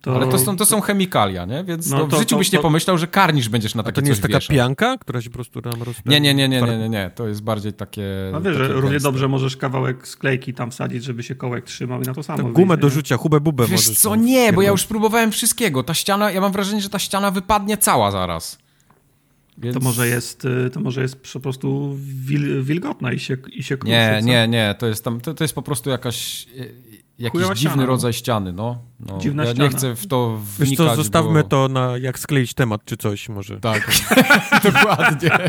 To... 0.00 0.16
Ale 0.16 0.26
to 0.26 0.38
są, 0.38 0.56
to 0.56 0.66
są 0.66 0.80
chemikalia, 0.80 1.44
nie? 1.44 1.64
Więc 1.64 1.90
no, 1.90 1.98
no, 1.98 2.06
w 2.06 2.12
życiu 2.12 2.30
to, 2.30 2.36
byś 2.36 2.52
nie 2.52 2.58
pomyślał, 2.58 2.98
że 2.98 3.06
karnisz 3.06 3.48
będziesz 3.48 3.74
na 3.74 3.82
takie 3.82 3.94
to 3.94 4.00
nie 4.00 4.08
jest 4.08 4.22
taka 4.22 4.34
wieszał. 4.34 4.56
pianka, 4.56 4.98
która 4.98 5.22
się 5.22 5.30
po 5.30 5.34
prostu 5.34 5.62
tam 5.62 5.82
roz... 5.82 5.96
Nie, 6.06 6.20
nie, 6.20 6.34
nie, 6.34 6.48
nie, 6.48 6.62
nie, 6.62 6.78
nie, 6.78 6.88
nie. 6.88 7.10
To 7.14 7.28
jest 7.28 7.42
bardziej 7.42 7.72
takie... 7.72 8.02
No 8.32 8.40
wiesz, 8.40 8.56
że 8.56 8.68
równie 8.68 9.00
dobrze 9.00 9.28
możesz 9.28 9.56
kawałek 9.56 10.08
sklejki 10.08 10.54
tam 10.54 10.70
wsadzić, 10.70 11.04
żeby 11.04 11.22
się 11.22 11.34
kołek 11.34 11.64
trzymał 11.64 12.02
i 12.02 12.04
na 12.04 12.14
to 12.14 12.22
samo 12.22 12.42
tak, 12.42 12.52
Gumę 12.52 12.76
do 12.76 12.90
rzucia, 12.90 13.16
hubę 13.16 13.40
bubę 13.40 13.66
Wiesz 13.66 13.90
co, 13.90 14.16
nie, 14.16 14.52
bo 14.52 14.62
ja 14.62 14.70
już 14.70 14.84
próbowałem 14.84 15.32
wszystkiego. 15.32 15.82
Ta 15.82 15.94
ściana, 15.94 16.30
ja 16.30 16.40
mam 16.40 16.52
wrażenie, 16.52 16.80
że 16.80 16.88
ta 16.88 16.98
ściana 16.98 17.30
wypadnie 17.30 17.76
cała 17.76 18.10
zaraz. 18.10 18.58
Więc... 19.58 19.74
To, 19.74 19.80
może 19.80 20.08
jest, 20.08 20.44
y, 20.44 20.70
to 20.70 20.80
może 20.80 21.02
jest 21.02 21.32
po 21.32 21.40
prostu 21.40 21.96
wil, 22.00 22.64
wilgotna 22.64 23.12
i 23.12 23.18
się, 23.18 23.36
i 23.52 23.62
się 23.62 23.76
kruszy, 23.76 23.92
Nie, 23.92 24.16
co? 24.20 24.26
nie, 24.26 24.48
nie. 24.48 24.74
To 24.78 24.86
jest, 24.86 25.04
tam, 25.04 25.20
to, 25.20 25.34
to 25.34 25.44
jest 25.44 25.54
po 25.54 25.62
prostu 25.62 25.90
jakaś 25.90 26.46
jakiś 27.20 27.40
dziwny 27.40 27.56
ściana, 27.56 27.76
no. 27.76 27.86
rodzaj 27.86 28.12
ściany, 28.12 28.52
no. 28.52 28.78
no. 29.00 29.18
Dziwna 29.18 29.44
ja 29.44 29.50
ściana. 29.50 29.68
nie 29.68 29.76
chcę 29.76 29.96
w 29.96 30.06
to 30.06 30.36
wnikać, 30.36 30.68
Wiesz 30.68 30.76
co, 30.76 30.96
zostawmy 30.96 31.42
bo... 31.42 31.48
to 31.48 31.68
na 31.68 31.98
jak 31.98 32.18
skleić 32.18 32.54
temat 32.54 32.84
czy 32.84 32.96
coś 32.96 33.28
może. 33.28 33.60
Tak, 33.60 33.90
dokładnie. 34.72 35.30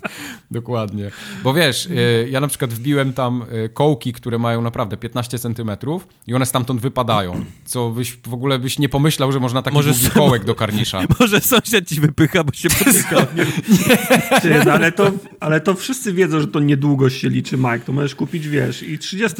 dokładnie. 0.50 1.10
Bo 1.42 1.54
wiesz, 1.54 1.86
y, 1.86 2.28
ja 2.30 2.40
na 2.40 2.48
przykład 2.48 2.72
wbiłem 2.72 3.12
tam 3.12 3.44
y, 3.64 3.68
kołki, 3.68 4.12
które 4.12 4.38
mają 4.38 4.62
naprawdę 4.62 4.96
15 4.96 5.38
centymetrów 5.38 6.08
i 6.26 6.34
one 6.34 6.46
stamtąd 6.46 6.80
wypadają, 6.80 7.44
co 7.64 7.90
byś 7.90 8.18
w 8.26 8.34
ogóle 8.34 8.58
byś 8.58 8.78
nie 8.78 8.88
pomyślał, 8.88 9.32
że 9.32 9.40
można 9.40 9.62
taki 9.62 9.76
może 9.76 9.92
długi 9.92 10.10
kołek 10.10 10.44
do 10.44 10.54
karnisza. 10.54 11.00
Może 11.20 11.40
sąsiad 11.40 11.88
ci 11.88 12.00
wypycha, 12.00 12.44
bo 12.44 12.52
się 12.52 12.68
potyka. 12.68 13.16
nie. 13.36 14.50
nie. 14.50 14.64
No, 14.64 14.72
ale, 14.72 14.92
to, 14.92 15.10
ale 15.40 15.60
to 15.60 15.74
wszyscy 15.74 16.12
wiedzą, 16.12 16.40
że 16.40 16.46
to 16.46 16.60
niedługość 16.60 17.20
się 17.20 17.28
liczy, 17.28 17.56
Mike. 17.56 17.80
To 17.80 17.92
możesz 17.92 18.14
kupić, 18.14 18.48
wiesz, 18.48 18.82
i 18.82 18.98
30 18.98 19.36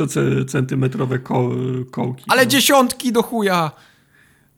centymetrowe 0.46 1.18
koły 1.18 1.84
kołki. 1.84 2.24
Ale 2.28 2.44
no. 2.44 2.50
dziesiątki 2.50 3.12
do 3.12 3.22
chuja! 3.22 3.70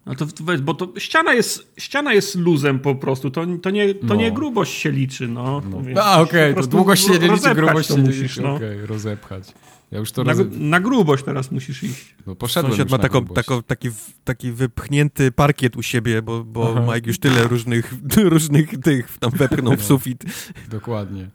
No 0.09 0.15
to, 0.15 0.27
bo 0.63 0.75
to 0.75 0.93
ściana 0.99 1.35
jest, 1.35 1.73
ściana 1.79 2.15
jest 2.15 2.35
luzem 2.35 2.79
po 2.79 2.95
prostu, 2.95 3.31
to, 3.31 3.47
to, 3.63 3.71
nie, 3.71 3.95
to 3.95 4.07
no. 4.07 4.15
nie 4.15 4.33
grubość 4.33 4.73
się 4.73 4.91
liczy, 4.91 5.29
no. 5.29 5.63
no. 5.71 6.03
A, 6.03 6.21
okej, 6.21 6.53
okay, 6.53 6.63
to 6.63 6.69
długość 6.69 7.07
się 7.07 7.19
nie 7.19 7.29
liczy, 7.29 7.55
grubość 7.55 7.89
się 7.89 8.03
nie 8.03 8.11
liczy, 8.11 8.43
no. 8.43 8.55
okej, 8.55 8.75
okay, 8.75 8.87
rozepchać. 8.87 9.55
Ja 9.93 9.99
już 9.99 10.13
to 10.13 10.25
na, 10.25 10.33
roze... 10.33 10.45
na 10.51 10.81
grubość 10.81 11.25
teraz 11.25 11.51
musisz 11.51 11.83
iść. 11.83 12.15
No 12.27 12.35
poszedłem 12.35 12.73
Sąsiad 12.73 12.91
ma 12.91 12.99
taką, 12.99 13.27
taką, 13.27 13.63
taki, 13.63 13.89
taki 14.25 14.53
wypchnięty 14.53 15.33
parkiet 15.33 15.77
u 15.77 15.83
siebie, 15.83 16.23
bo, 16.23 16.45
bo 16.45 16.75
Mike 16.95 17.09
już 17.09 17.19
tyle 17.19 17.43
różnych, 17.43 17.95
różnych 18.17 18.81
tych 18.81 19.19
tam 19.19 19.31
wepchnął 19.31 19.77
w 19.77 19.79
no. 19.79 19.85
sufit. 19.85 20.25
Dokładnie. 20.71 21.29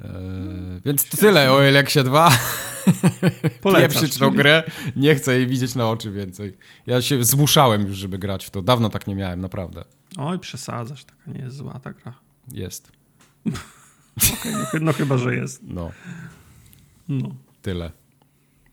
Eee, 0.00 0.10
więc 0.84 1.08
to 1.08 1.16
tyle 1.16 1.52
o 1.52 1.64
Eleksie 1.64 2.04
2. 2.04 2.38
Pieprzyć 3.80 4.18
tą 4.18 4.30
grę, 4.30 4.62
nie 4.96 5.14
chcę 5.14 5.36
jej 5.36 5.46
widzieć 5.46 5.74
na 5.74 5.90
oczy 5.90 6.10
więcej. 6.10 6.56
Ja 6.86 7.02
się 7.02 7.24
zmuszałem 7.24 7.86
już, 7.86 7.96
żeby 7.96 8.18
grać 8.18 8.46
w 8.46 8.50
to. 8.50 8.62
Dawno 8.62 8.90
tak 8.90 9.06
nie 9.06 9.14
miałem, 9.14 9.40
naprawdę. 9.40 9.84
Oj, 10.16 10.38
przesadzasz, 10.38 11.04
taka 11.04 11.30
nie 11.30 11.40
jest 11.40 11.56
zła 11.56 11.80
ta 11.82 11.92
gra. 11.92 12.14
Jest. 12.52 12.92
okay, 14.38 14.52
no, 14.52 14.80
no, 14.80 14.92
chyba, 14.92 15.18
że 15.18 15.34
jest. 15.36 15.60
No. 15.62 15.90
No. 17.08 17.34
Tyle. 17.62 17.92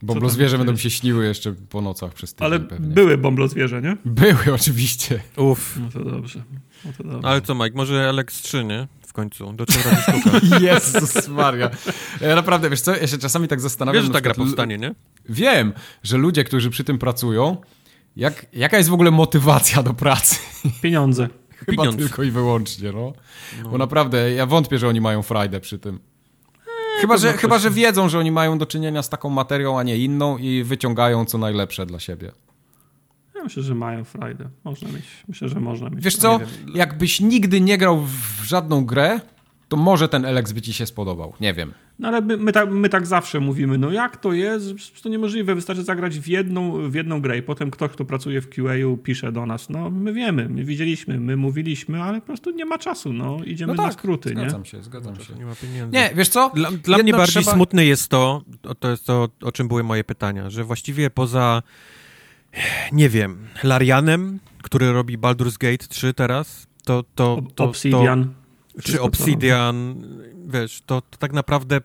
Bąblozwierze 0.02 0.58
będą 0.58 0.76
się 0.76 0.90
śniły 0.90 1.24
jeszcze 1.24 1.52
po 1.52 1.80
nocach 1.80 2.14
przez 2.14 2.34
tydzień 2.34 2.46
Ale 2.46 2.60
pewnie. 2.60 2.94
były 2.94 3.18
bąblozwierze, 3.18 3.82
nie? 3.82 3.96
Były, 4.04 4.52
oczywiście. 4.60 5.20
Uff. 5.36 5.78
No 5.80 5.90
to 5.90 6.04
dobrze. 6.10 6.42
No 6.84 6.92
to 6.98 7.04
dobrze. 7.04 7.28
Ale 7.28 7.40
co, 7.40 7.54
Mike, 7.54 7.76
może 7.76 8.08
Alex 8.08 8.42
3, 8.42 8.64
nie? 8.64 8.88
W 9.12 9.14
końcu. 9.14 9.52
Do 9.52 9.66
czego 9.66 9.90
robi 9.90 10.02
sztuka? 10.02 10.46
Jezus 10.66 11.28
Maria. 11.28 11.70
Ja 12.20 12.34
naprawdę, 12.34 12.70
wiesz 12.70 12.80
co, 12.80 12.96
ja 12.96 13.06
się 13.06 13.18
czasami 13.18 13.48
tak 13.48 13.60
zastanawiam... 13.60 14.02
Wiesz, 14.02 14.06
że 14.06 14.12
ta 14.12 14.20
gra 14.20 14.34
powstanie, 14.34 14.78
nie? 14.78 14.94
Wiem, 15.28 15.72
że 16.02 16.16
ludzie, 16.16 16.44
którzy 16.44 16.70
przy 16.70 16.84
tym 16.84 16.98
pracują, 16.98 17.56
jak, 18.16 18.46
jaka 18.52 18.76
jest 18.76 18.90
w 18.90 18.92
ogóle 18.92 19.10
motywacja 19.10 19.82
do 19.82 19.94
pracy? 19.94 20.36
Pieniądze. 20.82 21.28
Chyba 21.66 21.82
Pieniądz. 21.82 21.98
tylko 21.98 22.22
i 22.22 22.30
wyłącznie, 22.30 22.92
no. 22.92 23.12
no. 23.62 23.70
Bo 23.70 23.78
naprawdę, 23.78 24.32
ja 24.32 24.46
wątpię, 24.46 24.78
że 24.78 24.88
oni 24.88 25.00
mają 25.00 25.22
frajdę 25.22 25.60
przy 25.60 25.78
tym. 25.78 25.94
Eee, 25.94 27.00
chyba, 27.00 27.16
że, 27.16 27.32
chyba, 27.32 27.58
że 27.58 27.70
wiedzą, 27.70 28.08
że 28.08 28.18
oni 28.18 28.30
mają 28.30 28.58
do 28.58 28.66
czynienia 28.66 29.02
z 29.02 29.08
taką 29.08 29.30
materią, 29.30 29.78
a 29.78 29.82
nie 29.82 29.96
inną 29.96 30.38
i 30.38 30.62
wyciągają 30.64 31.24
co 31.24 31.38
najlepsze 31.38 31.86
dla 31.86 32.00
siebie. 32.00 32.32
Ja 33.42 33.46
myślę, 33.46 33.62
że 33.62 33.74
mają 33.74 34.04
frajdę. 34.04 34.48
Można 34.64 34.88
mieć. 34.88 35.04
Myślę, 35.28 35.48
że 35.48 35.60
można 35.60 35.90
mieć. 35.90 36.04
Wiesz 36.04 36.16
co? 36.16 36.40
Jakbyś 36.74 37.20
nigdy 37.20 37.60
nie 37.60 37.78
grał 37.78 38.00
w 38.00 38.44
żadną 38.44 38.84
grę, 38.84 39.20
to 39.68 39.76
może 39.76 40.08
ten 40.08 40.24
Elex 40.24 40.52
by 40.52 40.62
ci 40.62 40.72
się 40.72 40.86
spodobał. 40.86 41.32
Nie 41.40 41.54
wiem. 41.54 41.72
No 41.98 42.08
ale 42.08 42.20
my, 42.20 42.36
my, 42.36 42.52
tak, 42.52 42.70
my 42.70 42.88
tak 42.88 43.06
zawsze 43.06 43.40
mówimy, 43.40 43.78
no 43.78 43.90
jak 43.90 44.16
to 44.16 44.32
jest? 44.32 45.02
To 45.02 45.08
niemożliwe, 45.08 45.54
wystarczy 45.54 45.82
zagrać 45.82 46.18
w 46.18 46.28
jedną, 46.28 46.90
w 46.90 46.94
jedną 46.94 47.20
grę 47.20 47.38
i 47.38 47.42
potem 47.42 47.70
ktoś, 47.70 47.90
kto 47.90 48.04
pracuje 48.04 48.40
w 48.40 48.48
QA 48.48 48.72
pisze 49.02 49.32
do 49.32 49.46
nas, 49.46 49.70
no 49.70 49.90
my 49.90 50.12
wiemy, 50.12 50.48
my 50.48 50.64
widzieliśmy, 50.64 51.20
my 51.20 51.36
mówiliśmy, 51.36 52.02
ale 52.02 52.20
po 52.20 52.26
prostu 52.26 52.50
nie 52.50 52.64
ma 52.64 52.78
czasu, 52.78 53.12
no 53.12 53.38
idziemy 53.44 53.72
no 53.72 53.76
tak, 53.76 53.86
na 53.86 53.92
skróty, 53.92 54.28
zgadzam 54.28 54.62
nie? 54.62 54.68
się, 54.68 54.82
zgadzam 54.82 55.14
no 55.18 55.24
się. 55.24 55.34
Nie 55.34 55.44
ma 55.44 55.54
pieniędzy. 55.54 55.96
Nie, 55.96 56.10
wiesz 56.14 56.28
co? 56.28 56.50
Dla, 56.54 56.70
dla 56.70 56.98
mnie 56.98 57.12
bardziej 57.12 57.42
trzeba... 57.42 57.54
smutne 57.54 57.84
jest 57.84 58.08
to, 58.08 58.42
to 58.78 58.90
jest 58.90 59.06
to, 59.06 59.28
o 59.42 59.52
czym 59.52 59.68
były 59.68 59.82
moje 59.82 60.04
pytania, 60.04 60.50
że 60.50 60.64
właściwie 60.64 61.10
poza 61.10 61.62
nie 62.92 63.08
wiem, 63.08 63.48
Larianem, 63.62 64.40
który 64.62 64.92
robi 64.92 65.18
Baldur's 65.18 65.58
Gate 65.58 65.88
3 65.88 66.14
teraz, 66.14 66.66
to... 66.84 67.04
to, 67.14 67.42
to 67.54 67.64
Obsidian. 67.64 68.34
To, 68.76 68.82
czy 68.82 69.00
Obsidian, 69.00 70.04
wiesz, 70.46 70.82
to, 70.86 71.00
to, 71.00 71.18
tak 71.18 71.32
naprawdę 71.32 71.80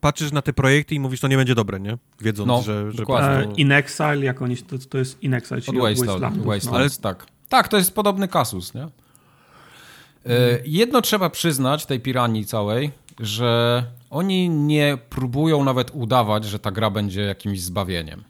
patrzysz 0.00 0.32
na 0.32 0.42
te 0.42 0.52
projekty 0.52 0.94
i 0.94 1.00
mówisz, 1.00 1.20
to 1.20 1.28
nie 1.28 1.36
będzie 1.36 1.54
dobre, 1.54 1.80
nie? 1.80 1.98
Wiedząc, 2.20 2.48
no, 2.48 2.62
że... 2.62 2.92
że 2.92 3.06
prostu... 3.06 3.52
In 3.56 3.72
Exile, 3.72 4.24
jak 4.24 4.42
oni, 4.42 4.56
to, 4.56 4.78
to 4.78 4.98
jest 4.98 5.22
In 5.22 5.34
Exile, 5.34 5.60
czyli 5.60 5.80
od 5.80 5.88
Wasteland. 5.88 6.44
Wasteland. 6.44 6.64
No. 6.64 6.76
Ale 6.76 6.90
tak. 6.90 7.26
Tak, 7.48 7.68
to 7.68 7.76
jest 7.76 7.94
podobny 7.94 8.28
kasus, 8.28 8.74
nie? 8.74 8.80
Hmm. 8.80 10.58
Jedno 10.64 11.02
trzeba 11.02 11.30
przyznać 11.30 11.86
tej 11.86 12.00
piranii 12.00 12.46
całej, 12.46 12.90
że 13.20 13.84
oni 14.10 14.48
nie 14.48 14.98
próbują 15.10 15.64
nawet 15.64 15.90
udawać, 15.94 16.44
że 16.44 16.58
ta 16.58 16.70
gra 16.70 16.90
będzie 16.90 17.22
jakimś 17.22 17.60
zbawieniem. 17.60 18.24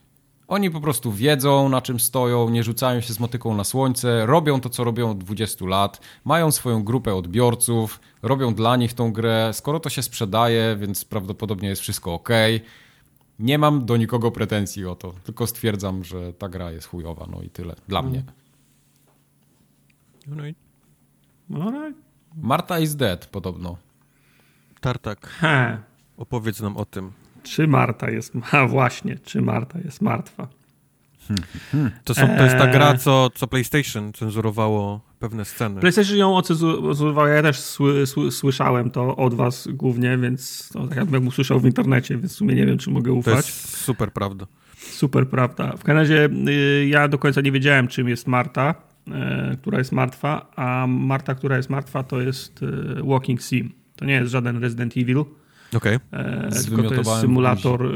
Oni 0.49 0.71
po 0.71 0.81
prostu 0.81 1.13
wiedzą, 1.13 1.69
na 1.69 1.83
czym 1.83 2.01
stoją, 2.01 2.51
nie 2.51 2.63
rzucają 2.63 3.01
się 3.01 3.13
z 3.13 3.21
motyką 3.21 3.55
na 3.55 3.65
słońce, 3.65 4.27
robią 4.27 4.61
to, 4.61 4.71
co 4.71 4.85
robią 4.85 5.11
od 5.11 5.19
20 5.19 5.67
lat, 5.67 6.01
mają 6.25 6.51
swoją 6.51 6.85
grupę 6.85 7.15
odbiorców, 7.15 8.01
robią 8.23 8.55
dla 8.55 8.77
nich 8.77 8.95
tą 8.95 9.13
grę. 9.13 9.51
Skoro 9.53 9.81
to 9.81 9.91
się 9.91 10.03
sprzedaje, 10.03 10.77
więc 10.81 11.05
prawdopodobnie 11.05 11.69
jest 11.69 11.83
wszystko 11.83 12.15
ok. 12.15 12.29
Nie 13.39 13.59
mam 13.59 13.87
do 13.87 13.97
nikogo 13.97 14.31
pretensji 14.31 14.87
o 14.87 14.95
to, 14.95 15.13
tylko 15.25 15.47
stwierdzam, 15.47 16.05
że 16.05 16.33
ta 16.33 16.49
gra 16.49 16.71
jest 16.71 16.87
chujowa, 16.87 17.27
no 17.31 17.43
i 17.43 17.51
tyle. 17.51 17.75
Dla 17.89 18.03
mnie. 18.03 18.23
Marta 22.37 22.79
is 22.79 22.97
dead 22.97 23.27
podobno. 23.27 23.77
Tartak. 24.81 25.27
He. 25.27 25.79
Opowiedz 26.17 26.61
nam 26.61 26.77
o 26.77 26.85
tym. 26.85 27.13
Czy 27.47 27.67
Marta 27.67 28.11
jest. 28.11 28.33
A 28.53 28.67
właśnie, 28.77 29.19
czy 29.19 29.43
Marta 29.43 29.79
jest 29.85 30.03
martwa? 30.03 30.49
To, 32.05 32.15
są, 32.15 32.37
to 32.37 32.45
jest 32.45 32.57
ta 32.57 32.67
gra, 32.67 32.91
eee. 32.91 32.99
co, 32.99 33.31
co 33.35 33.47
PlayStation 33.47 34.13
cenzurowało 34.13 35.01
pewne 35.19 35.45
sceny. 35.45 35.81
PlayStation 35.81 36.17
ją 36.17 36.37
ocenzurowało, 36.37 37.27
ja 37.27 37.43
też 37.43 37.61
sły, 37.61 38.07
sły, 38.07 38.33
słyszałem 38.33 38.91
to 38.91 39.17
od 39.17 39.35
was 39.35 39.69
głównie, 39.73 40.19
więc 40.19 40.69
to 40.73 40.87
tak 40.87 40.97
jakbym 40.97 41.27
usłyszał 41.27 41.61
w 41.61 41.67
internecie, 41.67 42.17
więc 42.17 42.33
w 42.33 42.37
sumie 42.37 42.55
nie 42.55 42.67
wiem, 42.67 42.79
czy 42.79 42.91
mogę 42.91 43.13
ufać. 43.13 43.33
To 43.33 43.39
jest 43.39 43.77
super 43.77 44.13
prawda. 44.13 44.47
Super 44.77 45.29
prawda. 45.29 45.73
W 45.77 45.85
każdym 45.85 45.97
razie 45.97 46.29
y, 46.49 46.87
ja 46.89 47.09
do 47.09 47.19
końca 47.19 47.41
nie 47.41 47.53
wiedziałem, 47.53 47.89
czym 47.89 48.09
jest 48.09 48.27
Marta, 48.27 48.75
y, 49.09 49.57
która 49.57 49.79
jest 49.79 49.93
martwa, 49.93 50.51
a 50.57 50.87
Marta, 50.87 51.35
która 51.35 51.57
jest 51.57 51.71
martwa, 51.71 52.03
to 52.03 52.21
jest 52.21 52.63
y, 52.63 52.67
Walking 53.05 53.43
Sim. 53.43 53.73
To 53.97 54.05
nie 54.05 54.15
jest 54.15 54.33
żaden 54.33 54.63
Resident 54.63 54.97
Evil. 54.97 55.25
Okay. 55.75 56.01
E, 56.13 56.51
tylko 56.67 56.83
to 56.83 56.95
jest 56.95 57.11
symulator, 57.21 57.87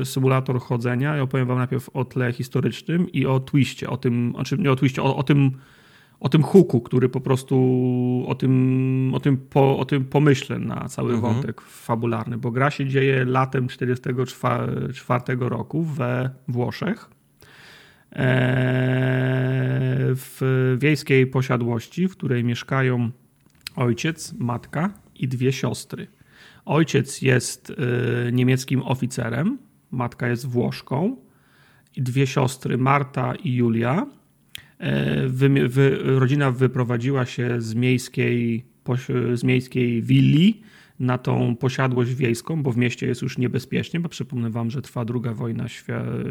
e, 0.00 0.04
symulator 0.04 0.60
chodzenia. 0.60 1.16
Ja 1.16 1.22
opowiem 1.22 1.46
wam 1.48 1.58
najpierw 1.58 1.88
o 1.88 2.04
tle 2.04 2.32
historycznym 2.32 3.12
i 3.12 3.26
o 3.26 3.40
twiście, 3.40 3.90
o 3.90 3.96
tym, 3.96 4.32
znaczy 4.34 4.58
nie 4.58 4.72
o 4.72 4.76
twiście, 4.76 5.02
o, 5.02 5.16
o 5.16 5.22
tym 5.22 5.52
o 6.20 6.28
tym 6.28 6.42
huku, 6.42 6.80
który 6.80 7.08
po 7.08 7.20
prostu 7.20 8.24
o 8.28 8.34
tym, 8.34 9.10
o 9.14 9.20
tym, 9.20 9.36
po, 9.36 9.78
o 9.78 9.84
tym 9.84 10.04
pomyślę 10.04 10.58
na 10.58 10.88
cały 10.88 11.14
mhm. 11.14 11.34
wątek 11.34 11.60
fabularny, 11.60 12.38
bo 12.38 12.50
gra 12.50 12.70
się 12.70 12.86
dzieje 12.86 13.24
latem 13.24 13.68
1944 13.68 15.22
roku 15.40 15.82
we 15.82 16.30
Włoszech. 16.48 17.10
E, 18.12 18.26
w 20.14 20.76
wiejskiej 20.80 21.26
posiadłości, 21.26 22.08
w 22.08 22.12
której 22.12 22.44
mieszkają 22.44 23.10
ojciec, 23.76 24.34
matka 24.38 24.90
i 25.14 25.28
dwie 25.28 25.52
siostry. 25.52 26.06
Ojciec 26.68 27.22
jest 27.22 27.70
y, 27.70 27.74
niemieckim 28.32 28.82
oficerem, 28.82 29.58
matka 29.90 30.28
jest 30.28 30.46
Włoszką 30.46 31.16
i 31.96 32.02
dwie 32.02 32.26
siostry, 32.26 32.78
Marta 32.78 33.34
i 33.34 33.54
Julia. 33.54 34.06
E, 34.78 35.28
wy, 35.28 35.68
wy, 35.68 35.98
rodzina 36.02 36.50
wyprowadziła 36.50 37.26
się 37.26 37.60
z 37.60 37.74
miejskiej, 37.74 38.64
z 39.34 39.44
miejskiej 39.44 40.02
willi 40.02 40.62
na 41.00 41.18
tą 41.18 41.56
posiadłość 41.56 42.14
wiejską, 42.14 42.62
bo 42.62 42.72
w 42.72 42.76
mieście 42.76 43.06
jest 43.06 43.22
już 43.22 43.38
niebezpiecznie, 43.38 44.00
bo 44.00 44.08
przypomnę 44.08 44.50
wam, 44.50 44.70
że 44.70 44.82
trwa 44.82 45.04
druga 45.04 45.34
wojna 45.34 45.66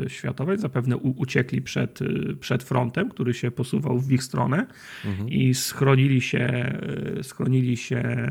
światowa 0.07 0.53
i 0.53 0.57
zapewne 0.57 0.97
uciekli 0.97 1.61
przed, 1.61 2.01
y, 2.01 2.35
przed 2.39 2.63
frontem, 2.63 3.09
który 3.09 3.33
się 3.33 3.51
posuwał 3.51 3.99
w 3.99 4.11
ich 4.11 4.23
stronę 4.23 4.67
mhm. 5.05 5.29
i 5.29 5.53
schronili 5.53 6.21
się, 6.21 6.73
y, 7.19 7.23
schronili, 7.23 7.77
się, 7.77 8.29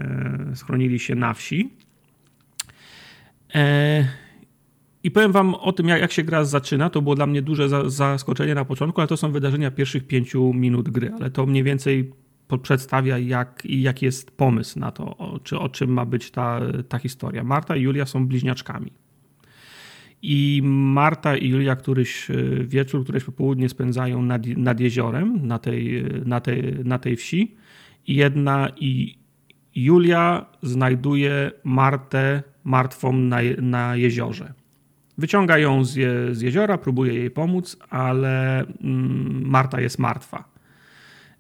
schronili 0.54 0.98
się 0.98 1.14
na 1.14 1.34
wsi. 1.34 1.85
E, 3.54 4.08
I 5.02 5.10
powiem 5.10 5.32
wam 5.32 5.54
o 5.54 5.72
tym, 5.72 5.88
jak, 5.88 6.00
jak 6.00 6.12
się 6.12 6.22
gra 6.24 6.44
zaczyna. 6.44 6.90
To 6.90 7.02
było 7.02 7.14
dla 7.14 7.26
mnie 7.26 7.42
duże 7.42 7.68
za, 7.68 7.90
zaskoczenie 7.90 8.54
na 8.54 8.64
początku, 8.64 9.00
ale 9.00 9.08
to 9.08 9.16
są 9.16 9.32
wydarzenia 9.32 9.70
pierwszych 9.70 10.06
pięciu 10.06 10.52
minut 10.54 10.90
gry, 10.90 11.12
ale 11.20 11.30
to 11.30 11.46
mniej 11.46 11.62
więcej 11.62 12.12
przedstawia, 12.62 13.18
jak, 13.18 13.62
jaki 13.64 14.04
jest 14.04 14.30
pomysł 14.30 14.78
na 14.78 14.90
to, 14.90 15.16
o, 15.16 15.38
czy, 15.38 15.58
o 15.58 15.68
czym 15.68 15.90
ma 15.90 16.04
być 16.04 16.30
ta, 16.30 16.60
ta 16.88 16.98
historia. 16.98 17.44
Marta 17.44 17.76
i 17.76 17.82
Julia 17.82 18.06
są 18.06 18.26
bliźniaczkami. 18.26 18.92
I 20.22 20.60
Marta 20.64 21.36
i 21.36 21.48
Julia 21.48 21.76
któryś 21.76 22.28
wieczór, 22.60 23.02
któreś 23.04 23.24
popołudnie 23.24 23.68
spędzają 23.68 24.22
nad, 24.22 24.46
nad 24.46 24.80
jeziorem 24.80 25.46
na 25.46 25.58
tej, 25.58 26.04
na, 26.24 26.40
tej, 26.40 26.74
na 26.84 26.98
tej 26.98 27.16
wsi. 27.16 27.56
I 28.06 28.14
jedna 28.14 28.68
i 28.76 29.18
Julia 29.76 30.46
znajduje 30.62 31.50
Martę 31.64 32.42
martwą 32.64 33.12
na, 33.12 33.36
na 33.58 33.96
jeziorze. 33.96 34.52
Wyciąga 35.18 35.58
ją 35.58 35.84
z, 35.84 35.96
je, 35.96 36.34
z 36.34 36.40
jeziora, 36.40 36.78
próbuje 36.78 37.14
jej 37.14 37.30
pomóc, 37.30 37.76
ale 37.90 38.60
mm, 38.60 39.42
Marta 39.46 39.80
jest 39.80 39.98
martwa. 39.98 40.44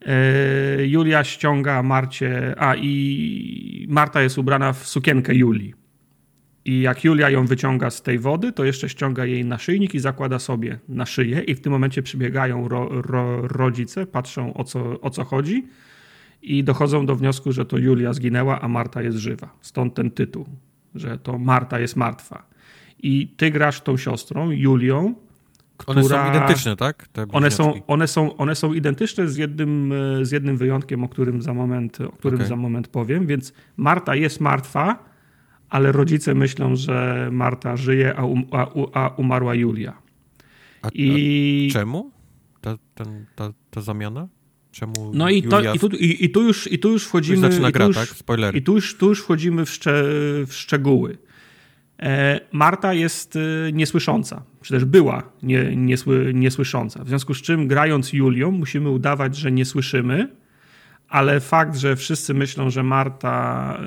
E, 0.06 0.86
Julia 0.86 1.24
ściąga 1.24 1.82
Marcie, 1.82 2.54
a 2.58 2.74
i 2.76 3.86
Marta 3.88 4.22
jest 4.22 4.38
ubrana 4.38 4.72
w 4.72 4.86
sukienkę 4.86 5.34
Julii. 5.34 5.74
I 6.64 6.80
jak 6.80 7.04
Julia 7.04 7.30
ją 7.30 7.46
wyciąga 7.46 7.90
z 7.90 8.02
tej 8.02 8.18
wody, 8.18 8.52
to 8.52 8.64
jeszcze 8.64 8.88
ściąga 8.88 9.24
jej 9.24 9.44
naszyjnik 9.44 9.94
i 9.94 9.98
zakłada 9.98 10.38
sobie 10.38 10.78
na 10.88 11.06
szyję. 11.06 11.40
I 11.40 11.54
w 11.54 11.60
tym 11.60 11.72
momencie 11.72 12.02
przybiegają 12.02 12.68
ro, 12.68 12.88
ro, 13.02 13.48
rodzice, 13.48 14.06
patrzą 14.06 14.54
o 14.54 14.64
co, 14.64 15.00
o 15.00 15.10
co 15.10 15.24
chodzi 15.24 15.66
i 16.42 16.64
dochodzą 16.64 17.06
do 17.06 17.16
wniosku, 17.16 17.52
że 17.52 17.64
to 17.64 17.78
Julia 17.78 18.12
zginęła, 18.12 18.60
a 18.60 18.68
Marta 18.68 19.02
jest 19.02 19.18
żywa. 19.18 19.48
Stąd 19.60 19.94
ten 19.94 20.10
tytuł, 20.10 20.46
że 20.94 21.18
to 21.18 21.38
Marta 21.38 21.80
jest 21.80 21.96
martwa. 21.96 22.46
I 23.02 23.28
ty 23.36 23.50
grasz 23.50 23.80
tą 23.80 23.96
siostrą, 23.96 24.50
Julią, 24.50 25.14
która... 25.76 26.00
One 26.00 26.08
są 26.08 26.30
identyczne, 26.30 26.76
tak? 26.76 27.08
one, 27.32 27.50
są, 27.50 27.86
one, 27.86 28.08
są, 28.08 28.36
one 28.36 28.54
są 28.54 28.72
identyczne 28.72 29.28
z 29.28 29.36
jednym, 29.36 29.92
z 30.22 30.30
jednym 30.30 30.56
wyjątkiem, 30.56 31.04
o 31.04 31.08
którym, 31.08 31.42
za 31.42 31.54
moment, 31.54 32.00
o 32.00 32.12
którym 32.12 32.38
okay. 32.38 32.48
za 32.48 32.56
moment 32.56 32.88
powiem. 32.88 33.26
Więc 33.26 33.52
Marta 33.76 34.14
jest 34.14 34.40
martwa, 34.40 35.04
ale 35.68 35.92
rodzice 35.92 36.34
myślą, 36.34 36.76
że 36.76 37.28
Marta 37.32 37.76
żyje, 37.76 38.16
a, 38.16 38.24
um, 38.24 38.44
a, 38.52 38.66
a 38.92 39.08
umarła 39.08 39.54
Julia. 39.54 39.98
A, 40.82 40.88
I... 40.94 41.68
czemu 41.72 42.10
ta, 42.60 42.78
ten, 42.94 43.26
ta, 43.36 43.52
ta 43.70 43.80
zamiana? 43.80 44.28
Czemu 44.76 45.10
no 45.14 45.30
i, 45.30 45.42
to, 45.42 45.74
i, 45.74 45.78
tu, 45.78 45.88
i, 45.88 46.24
i, 46.24 46.30
tu 46.30 46.42
już, 46.42 46.72
i 46.72 46.78
tu 46.78 46.92
już 46.92 47.04
wchodzimy. 47.04 47.50
zaczyna 47.50 47.70
gra, 47.72 47.86
już, 47.86 47.96
tak? 47.96 48.54
I 48.54 48.62
tu 48.62 48.74
już, 48.74 48.96
tu 48.96 49.08
już 49.08 49.22
wchodzimy 49.22 49.64
w, 49.64 49.70
szcze, 49.70 50.02
w 50.46 50.48
szczegóły. 50.50 51.18
E, 52.02 52.40
Marta 52.52 52.94
jest 52.94 53.36
e, 53.36 53.72
niesłysząca, 53.72 54.42
czy 54.62 54.74
też 54.74 54.84
była 54.84 55.22
nie, 55.42 55.76
niesły, 55.76 56.32
niesłysząca. 56.34 57.04
W 57.04 57.08
związku 57.08 57.34
z 57.34 57.42
czym, 57.42 57.68
grając 57.68 58.12
Julią, 58.12 58.50
musimy 58.50 58.90
udawać, 58.90 59.36
że 59.36 59.52
nie 59.52 59.64
słyszymy, 59.64 60.28
ale 61.08 61.40
fakt, 61.40 61.76
że 61.76 61.96
wszyscy 61.96 62.34
myślą, 62.34 62.70
że 62.70 62.82
Marta, 62.82 63.78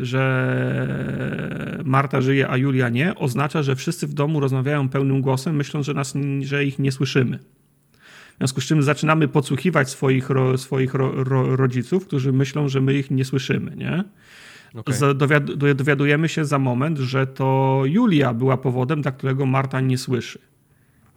e, 0.00 0.04
że 0.04 1.80
Marta 1.84 2.20
żyje, 2.20 2.48
a 2.48 2.56
Julia 2.56 2.88
nie, 2.88 3.14
oznacza, 3.14 3.62
że 3.62 3.76
wszyscy 3.76 4.06
w 4.06 4.14
domu 4.14 4.40
rozmawiają 4.40 4.88
pełnym 4.88 5.20
głosem, 5.20 5.56
myśląc, 5.56 5.86
że, 5.86 5.94
nas, 5.94 6.14
że 6.40 6.64
ich 6.64 6.78
nie 6.78 6.92
słyszymy. 6.92 7.38
W 8.40 8.42
związku 8.42 8.60
z 8.60 8.64
czym 8.64 8.82
zaczynamy 8.82 9.28
podsłuchiwać 9.28 9.90
swoich, 9.90 10.30
ro, 10.30 10.58
swoich 10.58 10.94
ro, 10.94 11.24
ro, 11.24 11.56
rodziców, 11.56 12.06
którzy 12.06 12.32
myślą, 12.32 12.68
że 12.68 12.80
my 12.80 12.94
ich 12.94 13.10
nie 13.10 13.24
słyszymy. 13.24 13.76
Nie? 13.76 14.04
Okay. 14.74 15.74
dowiadujemy 15.74 16.28
się 16.28 16.44
za 16.44 16.58
moment, 16.58 16.98
że 16.98 17.26
to 17.26 17.82
Julia 17.84 18.34
była 18.34 18.56
powodem, 18.56 19.02
dla 19.02 19.12
którego 19.12 19.46
Marta 19.46 19.80
nie 19.80 19.98
słyszy. 19.98 20.38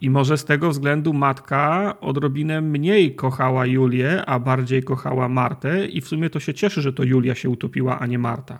I 0.01 0.09
może 0.09 0.37
z 0.37 0.45
tego 0.45 0.69
względu 0.69 1.13
matka 1.13 1.95
odrobinę 2.01 2.61
mniej 2.61 3.15
kochała 3.15 3.65
Julię, 3.65 4.25
a 4.25 4.39
bardziej 4.39 4.83
kochała 4.83 5.29
Martę, 5.29 5.87
i 5.87 6.01
w 6.01 6.07
sumie 6.07 6.29
to 6.29 6.39
się 6.39 6.53
cieszy, 6.53 6.81
że 6.81 6.93
to 6.93 7.03
Julia 7.03 7.35
się 7.35 7.49
utopiła, 7.49 7.99
a 7.99 8.05
nie 8.05 8.19
Marta. 8.19 8.59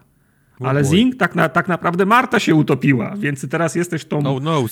Ale 0.60 0.84
Zing 0.84 1.16
tak, 1.16 1.36
na, 1.36 1.50
tak 1.50 1.68
naprawdę 1.68 2.06
Marta 2.06 2.40
się 2.40 2.56
utopiła, 2.56 3.16
więc 3.18 3.50
teraz 3.50 3.76
jesteś 3.76 4.06
tą. 4.06 4.18
Oh 4.18 4.40
no 4.42 4.66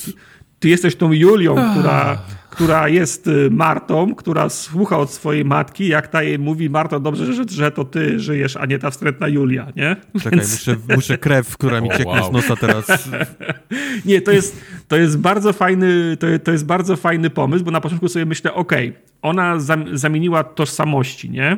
ty 0.62 0.70
jesteś 0.70 0.96
tą 0.96 1.12
Julią, 1.12 1.56
która, 1.72 2.18
która 2.50 2.88
jest 2.88 3.28
y, 3.28 3.50
Martą, 3.52 4.16
która 4.16 4.50
słucha 4.50 4.98
od 4.98 5.12
swojej 5.12 5.46
matki, 5.46 5.88
jak 5.88 6.08
ta 6.08 6.24
jej 6.24 6.40
mówi, 6.40 6.70
Marto, 6.70 7.00
dobrze, 7.00 7.34
że, 7.34 7.44
że 7.50 7.72
to 7.72 7.86
ty 7.86 8.20
żyjesz, 8.20 8.58
a 8.58 8.66
nie 8.66 8.80
ta 8.80 8.92
wstrętna 8.92 9.28
Julia, 9.28 9.68
nie? 9.76 9.96
Czekaj, 10.24 10.40
Więc... 10.40 10.52
muszę, 10.52 10.78
muszę 10.96 11.18
krew, 11.18 11.58
która 11.58 11.82
mi 11.82 11.90
cieknie 11.98 12.22
wow. 12.22 12.30
z 12.30 12.32
nosa 12.32 12.56
teraz. 12.56 12.86
nie, 14.06 14.22
to 14.22 14.32
jest, 14.32 14.62
to 14.88 14.98
jest 14.98 15.20
bardzo 15.20 15.54
fajny, 15.54 16.18
to, 16.18 16.28
to 16.44 16.52
jest 16.52 16.66
bardzo 16.66 16.96
fajny 16.96 17.30
pomysł, 17.30 17.66
bo 17.66 17.72
na 17.72 17.82
początku 17.82 18.08
sobie 18.08 18.26
myślę, 18.26 18.54
okej, 18.54 18.90
okay, 18.90 19.02
ona 19.22 19.56
zamieniła 19.94 20.44
tożsamości, 20.44 21.30
nie? 21.30 21.58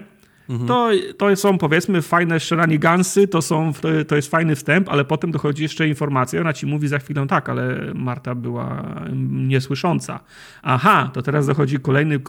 Mhm. 0.49 0.67
To, 0.67 0.89
to 1.17 1.35
są 1.35 1.57
powiedzmy 1.57 2.01
fajne 2.01 2.37
gansy, 2.79 3.27
to, 3.27 3.41
są, 3.41 3.73
to, 3.73 3.89
to 4.07 4.15
jest 4.15 4.31
fajny 4.31 4.55
wstęp, 4.55 4.89
ale 4.89 5.05
potem 5.05 5.31
dochodzi 5.31 5.63
jeszcze 5.63 5.87
informacja, 5.87 6.41
ona 6.41 6.53
ci 6.53 6.65
mówi 6.65 6.87
za 6.87 6.99
chwilę 6.99 7.27
tak, 7.27 7.49
ale 7.49 7.91
Marta 7.95 8.35
była 8.35 8.83
niesłysząca. 9.31 10.19
Aha, 10.63 11.09
to 11.13 11.21
teraz 11.21 11.47
dochodzi 11.47 11.79
kolejny 11.79 12.19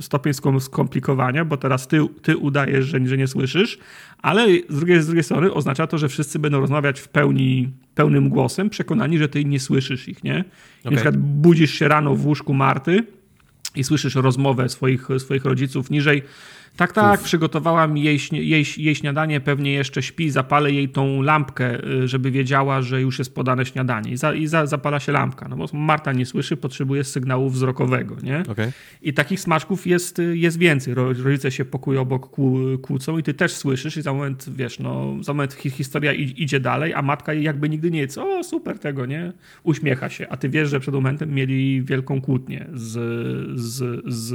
stopień 0.00 0.32
skomplikowania, 0.60 1.44
bo 1.44 1.56
teraz 1.56 1.88
ty, 1.88 2.06
ty 2.22 2.36
udajesz, 2.36 2.84
że, 2.84 3.06
że 3.06 3.16
nie 3.16 3.26
słyszysz, 3.26 3.78
ale 4.22 4.46
z 4.68 4.76
drugiej, 4.76 5.02
z 5.02 5.06
drugiej 5.06 5.24
strony 5.24 5.52
oznacza 5.52 5.86
to, 5.86 5.98
że 5.98 6.08
wszyscy 6.08 6.38
będą 6.38 6.60
rozmawiać 6.60 7.00
w 7.00 7.08
pełni, 7.08 7.70
pełnym 7.94 8.28
głosem, 8.28 8.70
przekonani, 8.70 9.18
że 9.18 9.28
ty 9.28 9.44
nie 9.44 9.60
słyszysz 9.60 10.08
ich, 10.08 10.24
nie? 10.24 10.40
Okay. 10.40 10.44
Na 10.84 10.90
przykład 10.90 11.16
budzisz 11.16 11.74
się 11.74 11.88
rano 11.88 12.14
w 12.14 12.26
łóżku 12.26 12.54
Marty 12.54 13.04
i 13.74 13.84
słyszysz 13.84 14.14
rozmowę 14.14 14.68
swoich, 14.68 15.08
swoich 15.18 15.44
rodziców 15.44 15.90
niżej 15.90 16.22
tak, 16.76 16.92
tak, 16.92 17.20
Uf. 17.20 17.24
przygotowałam 17.24 17.96
jej, 17.96 18.18
jej, 18.32 18.64
jej 18.76 18.94
śniadanie, 18.94 19.40
pewnie 19.40 19.72
jeszcze 19.72 20.02
śpi, 20.02 20.30
zapalę 20.30 20.72
jej 20.72 20.88
tą 20.88 21.22
lampkę, 21.22 21.84
y, 21.84 22.08
żeby 22.08 22.30
wiedziała, 22.30 22.82
że 22.82 23.00
już 23.00 23.18
jest 23.18 23.34
podane 23.34 23.66
śniadanie. 23.66 24.12
I, 24.12 24.16
za, 24.16 24.34
i 24.34 24.46
za, 24.46 24.66
zapala 24.66 25.00
się 25.00 25.12
lampka, 25.12 25.48
no 25.48 25.56
bo 25.56 25.66
Marta 25.72 26.12
nie 26.12 26.26
słyszy, 26.26 26.56
potrzebuje 26.56 27.04
sygnału 27.04 27.50
wzrokowego, 27.50 28.16
nie? 28.22 28.42
Okay. 28.48 28.72
I 29.02 29.14
takich 29.14 29.40
smaczków 29.40 29.86
jest, 29.86 30.18
y, 30.18 30.36
jest 30.36 30.58
więcej. 30.58 30.94
Rodzice 30.94 31.50
się 31.50 31.64
pokój 31.64 31.98
obok 31.98 32.30
kłócą 32.82 33.18
i 33.18 33.22
ty 33.22 33.34
też 33.34 33.52
słyszysz 33.52 33.96
i 33.96 34.02
za 34.02 34.12
moment, 34.12 34.46
wiesz, 34.56 34.78
no, 34.78 35.16
za 35.20 35.32
moment 35.32 35.54
historia 35.54 36.12
idzie 36.12 36.60
dalej, 36.60 36.94
a 36.94 37.02
matka 37.02 37.34
jakby 37.34 37.68
nigdy 37.68 37.90
nie 37.90 38.00
jest, 38.00 38.18
o 38.18 38.44
super 38.44 38.78
tego, 38.78 39.06
nie? 39.06 39.32
Uśmiecha 39.62 40.08
się, 40.08 40.28
a 40.28 40.36
ty 40.36 40.48
wiesz, 40.48 40.68
że 40.68 40.80
przed 40.80 40.94
momentem 40.94 41.34
mieli 41.34 41.82
wielką 41.82 42.20
kłótnię 42.20 42.66
z, 42.74 42.92
z, 43.60 44.02
z 44.06 44.32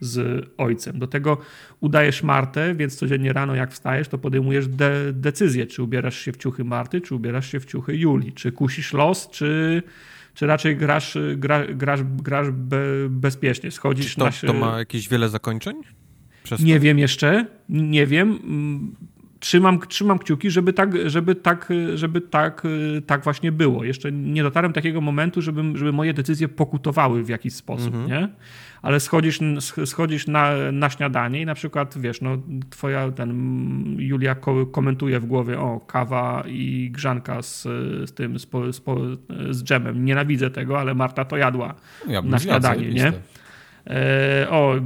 z 0.00 0.46
ojcem. 0.56 0.98
Do 0.98 1.06
tego 1.06 1.38
udajesz 1.80 2.22
Martę, 2.22 2.74
więc 2.74 2.96
codziennie 2.96 3.32
rano 3.32 3.54
jak 3.54 3.72
wstajesz, 3.72 4.08
to 4.08 4.18
podejmujesz 4.18 4.68
de 4.68 5.12
decyzję, 5.12 5.66
czy 5.66 5.82
ubierasz 5.82 6.18
się 6.18 6.32
w 6.32 6.36
ciuchy 6.36 6.64
Marty, 6.64 7.00
czy 7.00 7.14
ubierasz 7.14 7.52
się 7.52 7.60
w 7.60 7.66
ciuchy 7.66 7.96
Julii, 7.96 8.32
czy 8.32 8.52
kusisz 8.52 8.92
los, 8.92 9.28
czy, 9.30 9.82
czy 10.34 10.46
raczej 10.46 10.76
grasz, 10.76 11.18
gra, 11.36 11.66
grasz, 11.66 12.00
grasz 12.02 12.50
be, 12.50 12.78
bezpiecznie, 13.10 13.70
schodzisz 13.70 14.10
czy 14.10 14.16
to, 14.16 14.24
na... 14.24 14.30
To 14.46 14.54
ma 14.54 14.78
jakieś 14.78 15.08
wiele 15.08 15.28
zakończeń? 15.28 15.76
nie 16.58 16.80
wiem 16.80 16.98
jeszcze, 16.98 17.46
nie 17.68 18.06
wiem 18.06 18.38
trzymam, 19.44 19.80
trzymam 19.88 20.18
kciuki, 20.18 20.50
żeby 20.50 20.72
tak, 20.72 21.10
żeby 21.10 21.34
tak, 21.34 21.68
żeby 21.94 22.20
tak, 22.20 22.62
tak 23.06 23.24
właśnie 23.24 23.52
było. 23.52 23.84
Jeszcze 23.84 24.12
nie 24.12 24.42
dotarłem 24.42 24.72
do 24.72 24.74
takiego 24.74 25.00
momentu, 25.00 25.42
żeby, 25.42 25.62
żeby 25.74 25.92
moje 25.92 26.14
decyzje 26.14 26.48
pokutowały 26.48 27.24
w 27.24 27.28
jakiś 27.28 27.54
sposób, 27.54 27.94
mhm. 27.94 28.06
nie? 28.06 28.28
Ale 28.82 29.00
schodzisz, 29.00 29.40
schodzisz 29.84 30.26
na, 30.26 30.72
na 30.72 30.90
śniadanie 30.90 31.40
i 31.40 31.46
na 31.46 31.54
przykład, 31.54 31.98
wiesz, 31.98 32.20
no 32.20 32.36
twoja, 32.70 33.10
ten 33.10 33.30
Julia 33.98 34.36
komentuje 34.72 35.20
w 35.20 35.26
głowie, 35.26 35.60
o, 35.60 35.80
kawa 35.80 36.44
i 36.46 36.90
grzanka 36.90 37.42
z, 37.42 37.62
z 38.08 38.12
tym, 38.12 38.38
z, 38.38 38.46
z, 38.70 38.80
z 39.50 39.64
dżemem. 39.64 40.04
Nienawidzę 40.04 40.50
tego, 40.50 40.80
ale 40.80 40.94
Marta 40.94 41.24
to 41.24 41.36
jadła 41.36 41.74
ja 42.08 42.22
na 42.22 42.38
śniadanie, 42.38 42.88
nie? 42.88 43.12
E, 43.86 44.46
o, 44.50 44.76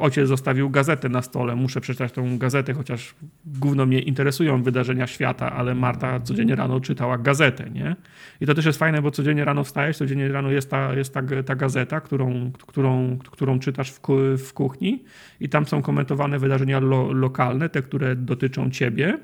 ojciec 0.00 0.28
zostawił 0.28 0.70
gazetę 0.70 1.08
na 1.08 1.22
stole, 1.22 1.56
muszę 1.56 1.80
przeczytać 1.80 2.12
tą 2.12 2.38
gazetę, 2.38 2.74
chociaż 2.74 3.14
głównie 3.46 3.86
mnie 3.86 4.00
interesują 4.00 4.62
wydarzenia 4.62 5.06
świata, 5.06 5.52
ale 5.52 5.74
Marta 5.74 6.20
codziennie 6.20 6.54
rano 6.54 6.80
czytała 6.80 7.18
gazetę, 7.18 7.70
nie? 7.70 7.96
I 8.40 8.46
to 8.46 8.54
też 8.54 8.64
jest 8.64 8.78
fajne, 8.78 9.02
bo 9.02 9.10
codziennie 9.10 9.44
rano 9.44 9.64
wstajesz, 9.64 9.96
codziennie 9.96 10.28
rano 10.28 10.50
jest 10.50 10.70
ta, 10.70 10.94
jest 10.94 11.14
ta, 11.14 11.22
ta 11.46 11.54
gazeta, 11.54 12.00
którą, 12.00 12.52
którą, 12.66 13.18
którą 13.30 13.58
czytasz 13.58 13.92
w, 13.92 14.00
w 14.38 14.52
kuchni 14.52 15.04
i 15.40 15.48
tam 15.48 15.66
są 15.66 15.82
komentowane 15.82 16.38
wydarzenia 16.38 16.80
lo, 16.80 17.12
lokalne, 17.12 17.68
te, 17.68 17.82
które 17.82 18.16
dotyczą 18.16 18.70
ciebie 18.70 19.18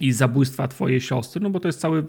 i 0.00 0.12
zabójstwa 0.12 0.68
twojej 0.68 1.00
siostry, 1.00 1.40
no 1.40 1.50
bo 1.50 1.60
to 1.60 1.68
jest 1.68 1.80
cały 1.80 2.06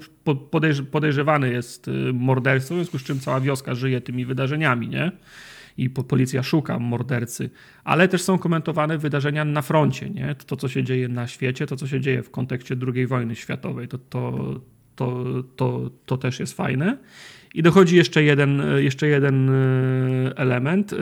podejrz, 0.52 0.82
podejrzewany 0.82 1.52
jest 1.52 1.88
y, 1.88 1.92
morderstwo, 2.14 2.76
w 2.76 2.78
związku 2.78 3.00
z 3.00 3.04
czym 3.04 3.20
cała 3.20 3.40
wioska 3.40 3.76
żyje 3.76 4.02
tymi 4.02 4.26
wydarzeniami, 4.26 4.88
nie? 4.88 5.12
I 5.78 5.90
policja 5.90 6.44
szuka 6.44 6.80
mordercy, 6.80 7.50
ale 7.84 8.08
też 8.08 8.22
są 8.22 8.40
komentowane 8.40 8.98
wydarzenia 8.98 9.46
na 9.46 9.62
froncie, 9.62 10.10
nie? 10.10 10.36
To, 10.36 10.58
co 10.58 10.68
się 10.70 10.84
dzieje 10.84 11.08
na 11.08 11.28
świecie, 11.28 11.68
to, 11.68 11.76
co 11.76 11.88
się 11.88 12.02
dzieje 12.02 12.24
w 12.24 12.32
kontekście 12.32 12.76
II 12.96 13.08
wojny 13.08 13.36
światowej, 13.36 13.88
to, 13.88 13.98
to, 13.98 14.54
to, 14.96 15.24
to, 15.56 15.90
to 16.06 16.18
też 16.18 16.40
jest 16.40 16.54
fajne. 16.54 16.98
I 17.54 17.64
dochodzi 17.64 17.96
jeszcze 17.96 18.24
jeden, 18.24 18.62
jeszcze 18.78 19.08
jeden 19.08 19.50
e, 19.50 19.54
element. 20.36 20.94
E, 20.94 20.98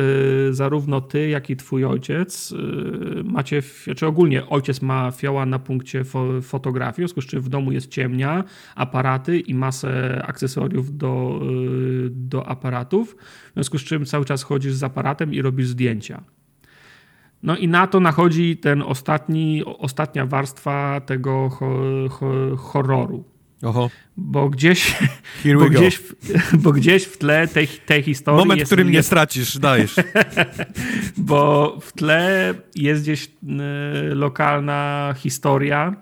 zarówno 0.53 1.01
ty, 1.01 1.30
jak 1.30 1.49
i 1.49 1.55
twój 1.55 1.85
ojciec 1.85 2.53
e, 2.53 3.23
macie, 3.23 3.61
czy 3.95 4.07
ogólnie 4.07 4.49
ojciec 4.49 4.81
ma 4.81 5.11
fioła 5.11 5.45
na 5.45 5.59
punkcie 5.59 6.03
fotografii, 6.41 6.93
w 6.93 6.97
związku 6.97 7.21
z 7.21 7.25
czym 7.25 7.41
w 7.41 7.49
domu 7.49 7.71
jest 7.71 7.91
ciemnia, 7.91 8.43
aparaty 8.75 9.39
i 9.39 9.53
masę 9.53 10.23
akcesoriów 10.27 10.97
do, 10.97 11.41
do 12.09 12.47
aparatów, 12.47 13.15
w 13.49 13.53
związku 13.53 13.77
z 13.77 13.83
czym 13.83 14.05
cały 14.05 14.25
czas 14.25 14.43
chodzisz 14.43 14.73
z 14.73 14.83
aparatem 14.83 15.33
i 15.33 15.41
robisz 15.41 15.67
zdjęcia. 15.67 16.23
No 17.43 17.57
i 17.57 17.67
na 17.67 17.88
to 17.88 17.99
nachodzi 17.99 18.57
ten 18.57 18.81
ostatni, 18.81 19.63
ostatnia 19.65 20.25
warstwa 20.25 21.01
tego 21.05 21.49
horroru. 22.57 23.31
Oho. 23.64 23.90
Bo 24.17 24.49
gdzieś, 24.49 24.98
bo 25.59 25.69
gdzieś, 25.69 25.98
w, 25.98 26.15
bo 26.57 26.72
gdzieś 26.72 27.03
w 27.03 27.17
tle 27.17 27.48
tej, 27.48 27.67
tej 27.67 28.03
historii. 28.03 28.40
Moment, 28.40 28.59
jest, 28.59 28.72
w 28.72 28.73
którym 28.73 28.91
nie 28.91 29.03
stracisz, 29.03 29.57
dajesz. 29.57 29.95
bo 31.17 31.77
w 31.81 31.93
tle 31.93 32.53
jest 32.75 33.01
gdzieś 33.01 33.25
y, 33.25 33.30
lokalna 34.15 35.14
historia 35.17 35.95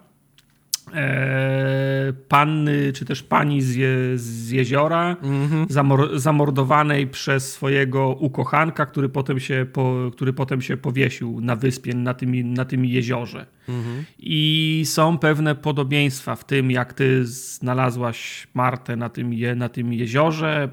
panny, 2.27 2.93
czy 2.93 3.05
też 3.05 3.23
pani 3.23 3.61
z, 3.61 3.75
je, 3.75 3.89
z 4.15 4.49
jeziora, 4.49 5.15
mm-hmm. 5.21 5.65
zamor, 5.69 6.19
zamordowanej 6.19 7.07
przez 7.07 7.51
swojego 7.51 8.09
ukochanka, 8.09 8.85
który 8.85 9.09
potem 9.09 9.39
się, 9.39 9.65
po, 9.73 10.11
który 10.13 10.33
potem 10.33 10.61
się 10.61 10.77
powiesił 10.77 11.41
na 11.41 11.55
wyspie, 11.55 11.93
na 11.93 12.13
tym, 12.13 12.53
na 12.53 12.65
tym 12.65 12.85
jeziorze. 12.85 13.45
Mm-hmm. 13.69 14.03
I 14.19 14.81
są 14.85 15.17
pewne 15.17 15.55
podobieństwa 15.55 16.35
w 16.35 16.45
tym, 16.45 16.71
jak 16.71 16.93
ty 16.93 17.25
znalazłaś 17.25 18.47
Martę 18.53 18.95
na 18.95 19.09
tym, 19.09 19.33
je, 19.33 19.55
na 19.55 19.69
tym 19.69 19.93
jeziorze, 19.93 20.69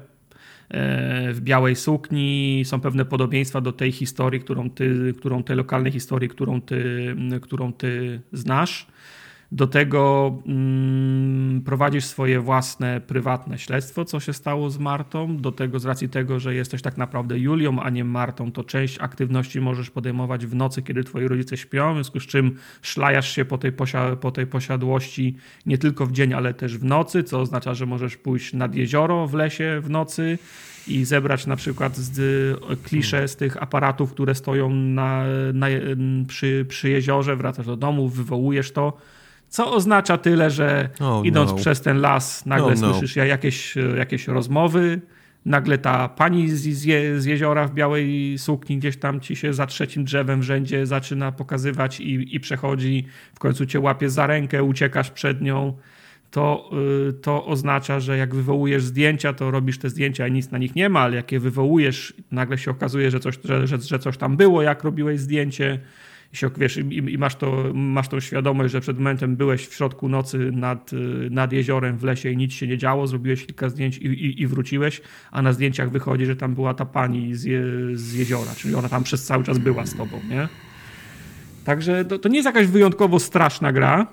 e, 0.69 1.33
w 1.33 1.41
białej 1.41 1.75
sukni. 1.75 2.61
Są 2.65 2.79
pewne 2.81 3.05
podobieństwa 3.05 3.61
do 3.61 3.71
tej 3.71 3.91
historii, 3.91 4.39
którą 4.39 4.69
ty, 4.69 5.13
którą 5.17 5.43
tej 5.43 5.55
lokalnej 5.55 5.91
historii, 5.91 6.29
którą 6.29 6.61
ty, 6.61 7.15
którą 7.41 7.73
ty 7.73 8.21
znasz. 8.33 8.87
Do 9.51 9.67
tego 9.67 10.33
mm, 10.47 11.61
prowadzisz 11.61 12.05
swoje 12.05 12.39
własne, 12.39 13.01
prywatne 13.01 13.57
śledztwo, 13.57 14.05
co 14.05 14.19
się 14.19 14.33
stało 14.33 14.69
z 14.69 14.77
Martą. 14.77 15.37
Do 15.37 15.51
tego, 15.51 15.79
z 15.79 15.85
racji 15.85 16.09
tego, 16.09 16.39
że 16.39 16.55
jesteś 16.55 16.81
tak 16.81 16.97
naprawdę 16.97 17.39
Julią, 17.39 17.79
a 17.79 17.89
nie 17.89 18.03
Martą, 18.03 18.51
to 18.51 18.63
część 18.63 18.99
aktywności 18.99 19.61
możesz 19.61 19.89
podejmować 19.89 20.45
w 20.45 20.55
nocy, 20.55 20.81
kiedy 20.81 21.03
twoi 21.03 21.27
rodzice 21.27 21.57
śpią, 21.57 21.91
w 21.91 21.95
związku 21.95 22.19
z 22.19 22.23
czym 22.23 22.55
szlajasz 22.81 23.35
się 23.35 23.45
po 23.45 23.57
tej, 23.57 23.71
posia 23.71 24.15
po 24.15 24.31
tej 24.31 24.47
posiadłości 24.47 25.35
nie 25.65 25.77
tylko 25.77 26.05
w 26.05 26.11
dzień, 26.11 26.33
ale 26.33 26.53
też 26.53 26.77
w 26.77 26.83
nocy, 26.83 27.23
co 27.23 27.39
oznacza, 27.39 27.73
że 27.73 27.85
możesz 27.85 28.17
pójść 28.17 28.53
nad 28.53 28.75
jezioro 28.75 29.27
w 29.27 29.33
lesie 29.33 29.81
w 29.83 29.89
nocy 29.89 30.37
i 30.87 31.05
zebrać 31.05 31.47
na 31.47 31.55
przykład 31.55 31.97
z, 31.97 32.19
klisze 32.83 33.27
z 33.27 33.35
tych 33.35 33.63
aparatów, 33.63 34.11
które 34.11 34.35
stoją 34.35 34.69
na, 34.69 35.23
na, 35.53 35.67
przy, 36.27 36.65
przy 36.69 36.89
jeziorze, 36.89 37.35
wracasz 37.35 37.65
do 37.65 37.75
domu, 37.75 38.09
wywołujesz 38.09 38.71
to 38.71 38.97
co 39.49 39.73
oznacza 39.73 40.17
tyle, 40.17 40.51
że 40.51 40.89
oh, 40.99 41.21
idąc 41.25 41.51
no. 41.51 41.57
przez 41.57 41.81
ten 41.81 42.01
las, 42.01 42.45
nagle 42.45 42.65
oh, 42.65 42.75
no. 42.81 42.93
słyszysz 42.93 43.15
jakieś, 43.15 43.75
jakieś 43.97 44.27
rozmowy, 44.27 45.01
nagle 45.47 45.77
ta 45.77 46.09
pani 46.09 46.49
z, 46.49 46.61
z, 47.19 47.25
jeziora 47.25 47.67
w 47.67 47.73
białej 47.73 48.37
sukni 48.37 48.77
gdzieś 48.77 48.97
tam 48.97 49.19
ci 49.19 49.35
się 49.35 49.53
za 49.53 49.65
trzecim 49.65 50.03
drzewem 50.03 50.41
w 50.41 50.43
rzędzie 50.43 50.85
zaczyna 50.85 51.31
pokazywać 51.31 51.99
i, 51.99 52.35
i 52.35 52.39
przechodzi, 52.39 53.05
w 53.35 53.39
końcu 53.39 53.65
cię 53.65 53.79
łapie 53.79 54.09
za 54.09 54.27
rękę, 54.27 54.63
uciekasz 54.63 55.11
przed 55.11 55.41
nią. 55.41 55.77
To, 56.31 56.69
yy, 57.05 57.13
to 57.13 57.45
oznacza, 57.45 57.99
że 57.99 58.17
jak 58.17 58.35
wywołujesz 58.35 58.83
zdjęcia, 58.83 59.33
to 59.33 59.51
robisz 59.51 59.79
te 59.79 59.89
zdjęcia 59.89 60.27
i 60.27 60.31
nic 60.31 60.51
na 60.51 60.57
nich 60.57 60.75
nie 60.75 60.89
ma, 60.89 60.99
ale 60.99 61.15
jak 61.15 61.31
je 61.31 61.39
wywołujesz, 61.39 62.13
nagle 62.31 62.57
się 62.57 62.71
okazuje, 62.71 63.11
że 63.11 63.19
coś, 63.19 63.39
że, 63.43 63.67
że, 63.67 63.77
że 63.77 63.99
coś 63.99 64.17
tam 64.17 64.37
było, 64.37 64.61
jak 64.61 64.83
robiłeś 64.83 65.19
zdjęcie 65.19 65.79
się, 66.33 66.49
wiesz, 66.57 66.77
i, 66.77 67.13
i, 67.13 67.17
masz, 67.17 67.35
to, 67.35 67.71
masz 67.73 68.07
tą 68.07 68.19
świadomość, 68.19 68.71
że 68.71 68.81
przed 68.81 68.97
momentem 68.97 69.35
byłeś 69.35 69.67
w 69.67 69.73
środku 69.73 70.09
nocy 70.09 70.51
nad, 70.51 70.91
nad 71.29 71.53
jeziorem 71.53 71.97
w 71.97 72.03
lesie 72.03 72.29
i 72.29 72.37
nic 72.37 72.53
się 72.53 72.67
nie 72.67 72.77
działo, 72.77 73.07
zrobiłeś 73.07 73.45
kilka 73.45 73.69
zdjęć 73.69 73.97
i, 73.97 74.05
i, 74.05 74.41
i 74.41 74.47
wróciłeś, 74.47 75.01
a 75.31 75.41
na 75.41 75.53
zdjęciach 75.53 75.91
wychodzi, 75.91 76.25
że 76.25 76.35
tam 76.35 76.55
była 76.55 76.73
ta 76.73 76.85
pani 76.85 77.35
z, 77.35 77.43
je, 77.43 77.63
z 77.93 78.13
jeziora, 78.13 78.51
czyli 78.57 78.75
ona 78.75 78.89
tam 78.89 79.03
przez 79.03 79.25
cały 79.25 79.43
czas 79.43 79.57
była 79.57 79.85
z 79.85 79.95
tobą, 79.95 80.19
nie? 80.29 80.47
Także 81.63 82.05
to, 82.05 82.19
to 82.19 82.29
nie 82.29 82.35
jest 82.35 82.45
jakaś 82.45 82.67
wyjątkowo 82.67 83.19
straszna 83.19 83.71
gra. 83.71 84.07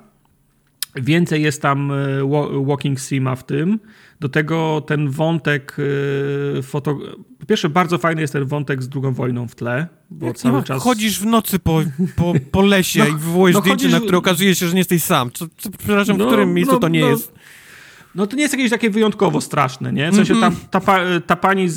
Więcej 0.97 1.43
jest 1.43 1.63
tam 1.63 1.91
e, 1.91 2.65
walking 2.67 3.01
sima 3.01 3.37
w 3.37 3.47
tym. 3.47 3.81
Do 4.21 4.29
tego 4.29 4.81
ten 4.87 5.11
wątek 5.11 5.77
y, 5.79 6.63
foto... 6.63 6.99
Po 7.41 7.47
pierwsze, 7.47 7.69
bardzo 7.69 7.99
fajny 7.99 8.21
jest 8.21 8.33
ten 8.33 8.45
wątek 8.45 8.83
z 8.83 8.89
drugą 8.89 9.13
wojną 9.13 9.49
w 9.49 9.55
tle, 9.55 9.87
bo 10.11 10.27
Jak 10.27 10.37
cały 10.37 10.63
czas... 10.63 10.83
Chodzisz 10.83 11.21
w 11.21 11.27
nocy 11.27 11.59
po, 11.59 11.83
po, 12.17 12.33
po 12.51 12.63
lesie 12.63 13.01
no, 13.05 13.07
i 13.07 13.13
wywołujesz 13.13 13.55
no, 13.55 13.61
zdjęcie, 13.61 13.85
chodzisz... 13.85 13.93
na 13.93 14.01
które 14.01 14.19
okazuje 14.19 14.55
się, 14.55 14.67
że 14.67 14.73
nie 14.73 14.81
jesteś 14.81 15.03
sam. 15.03 15.31
Co, 15.31 15.47
co, 15.59 15.71
przepraszam, 15.79 16.17
no, 16.19 16.25
w 16.25 16.27
którym 16.27 16.55
miejscu 16.55 16.75
no, 16.75 16.81
to 16.81 16.89
nie 16.89 17.01
no, 17.01 17.09
jest? 17.09 17.33
No 18.15 18.27
to 18.27 18.37
nie 18.37 18.43
jest 18.43 18.55
jakieś 18.55 18.71
takie 18.71 18.91
wyjątkowo 18.91 19.41
straszne, 19.41 19.93
nie? 19.93 20.11
W 20.11 20.15
sensie 20.15 20.35
ta, 20.35 20.47
mhm. 20.47 20.67
ta, 20.71 20.81
ta 21.27 21.37
pani 21.37 21.69
z, 21.69 21.75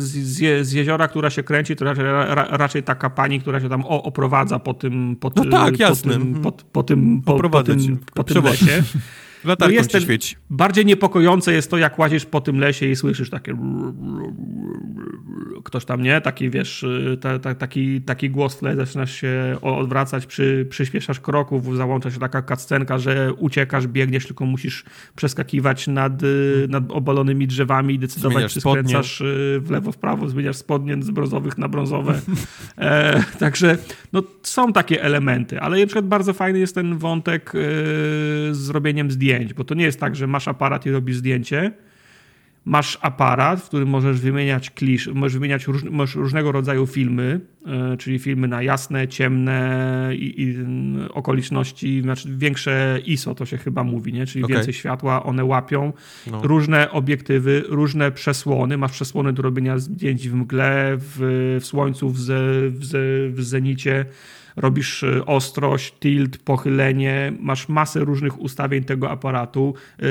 z, 0.00 0.66
z, 0.66 0.72
jeziora, 0.72 1.08
która 1.08 1.30
się 1.30 1.42
kręci, 1.42 1.76
to 1.76 1.84
raczej, 1.84 2.04
raczej 2.50 2.82
taka 2.82 3.10
pani, 3.10 3.40
która 3.40 3.60
się 3.60 3.68
tam 3.68 3.84
oprowadza 3.84 4.58
po 4.58 4.74
tym, 4.74 5.16
po, 5.20 5.30
no 5.36 5.44
tak, 5.44 5.78
jasne. 5.78 6.12
po 6.12 6.18
tym, 6.18 6.42
po, 6.42 6.52
po 6.52 6.82
tym, 6.82 7.22
po, 7.22 7.48
po 7.48 7.62
tym, 7.62 7.98
po 8.14 8.24
tym 8.24 8.44
lesie. 8.44 8.82
Latarką 9.46 9.74
no 9.74 9.78
jest 9.78 9.92
ten, 9.92 10.00
świeci. 10.00 10.36
Bardziej 10.50 10.86
niepokojące 10.86 11.52
jest 11.52 11.70
to, 11.70 11.78
jak 11.78 11.98
łazisz 11.98 12.24
po 12.24 12.40
tym 12.40 12.58
lesie 12.60 12.86
i 12.86 12.96
słyszysz 12.96 13.30
takie 13.30 13.56
ktoś 15.64 15.84
tam, 15.84 16.02
nie? 16.02 16.20
Taki, 16.20 16.50
wiesz, 16.50 16.86
ta, 17.20 17.38
ta, 17.38 17.54
taki, 17.54 18.00
taki 18.00 18.30
głos 18.30 18.58
tle, 18.58 18.76
zaczynasz 18.76 19.12
się 19.12 19.56
odwracać, 19.62 20.26
przy, 20.26 20.66
przyspieszasz 20.70 21.20
kroków, 21.20 21.76
załącza 21.76 22.10
się 22.10 22.18
taka 22.18 22.42
kaccenka, 22.42 22.98
że 22.98 23.32
uciekasz, 23.38 23.86
biegniesz, 23.86 24.26
tylko 24.26 24.46
musisz 24.46 24.84
przeskakiwać 25.16 25.86
nad, 25.86 26.12
nad 26.68 26.90
obalonymi 26.90 27.46
drzewami 27.46 27.94
i 27.94 27.98
decydować, 27.98 28.34
zmieniasz 28.34 28.52
czy 28.54 28.60
skręcasz 28.60 29.14
spodnie. 29.14 29.60
w 29.60 29.70
lewo, 29.70 29.92
w 29.92 29.96
prawo, 29.96 30.28
zmieniasz 30.28 30.56
spodnie 30.56 31.02
z 31.02 31.10
brązowych 31.10 31.58
na 31.58 31.68
brązowe. 31.68 32.20
E, 32.78 33.24
także 33.38 33.78
no, 34.12 34.22
są 34.42 34.72
takie 34.72 35.02
elementy, 35.02 35.60
ale 35.60 35.80
na 35.80 35.86
przykład 35.86 36.06
bardzo 36.06 36.32
fajny 36.32 36.58
jest 36.58 36.74
ten 36.74 36.98
wątek 36.98 37.52
e, 37.54 37.58
z 38.54 38.56
zrobieniem 38.56 39.10
zdjęć, 39.10 39.35
bo 39.56 39.64
to 39.64 39.74
nie 39.74 39.84
jest 39.84 40.00
tak, 40.00 40.16
że 40.16 40.26
masz 40.26 40.48
aparat 40.48 40.86
i 40.86 40.90
robisz 40.90 41.16
zdjęcie, 41.16 41.72
masz 42.66 42.98
aparat, 43.02 43.60
w 43.60 43.68
którym 43.68 43.88
możesz 43.88 44.20
wymieniać 44.20 44.70
klisz, 44.70 45.08
możesz 45.14 45.32
wymieniać 45.32 45.66
róż, 45.66 45.84
możesz 45.84 46.14
różnego 46.14 46.52
rodzaju 46.52 46.86
filmy, 46.86 47.40
yy, 47.66 47.96
czyli 47.96 48.18
filmy 48.18 48.48
na 48.48 48.62
jasne, 48.62 49.08
ciemne 49.08 50.10
i, 50.12 50.42
i 50.42 50.46
yy, 50.46 51.12
okoliczności, 51.12 52.02
znaczy 52.02 52.28
większe 52.36 53.00
ISO 53.04 53.34
to 53.34 53.46
się 53.46 53.58
chyba 53.58 53.84
mówi, 53.84 54.12
nie? 54.12 54.26
czyli 54.26 54.44
okay. 54.44 54.56
więcej 54.56 54.74
światła 54.74 55.22
one 55.22 55.44
łapią, 55.44 55.92
no. 56.30 56.42
różne 56.42 56.90
obiektywy, 56.90 57.64
różne 57.68 58.12
przesłony, 58.12 58.76
masz 58.76 58.92
przesłony 58.92 59.32
do 59.32 59.42
robienia 59.42 59.78
zdjęć 59.78 60.28
w 60.28 60.34
mgle, 60.34 60.96
w, 60.98 61.18
w 61.60 61.66
słońcu, 61.66 62.10
w, 62.10 62.18
ze, 62.18 62.70
w, 62.70 62.84
ze, 62.84 62.98
w 63.28 63.42
zenicie, 63.42 64.04
robisz 64.56 65.02
y, 65.02 65.24
ostrość, 65.24 65.94
tilt, 66.00 66.38
pochylenie, 66.38 67.32
masz 67.40 67.68
masę 67.68 68.00
różnych 68.00 68.40
ustawień 68.40 68.84
tego 68.84 69.10
aparatu, 69.10 69.74
yy, 69.98 70.08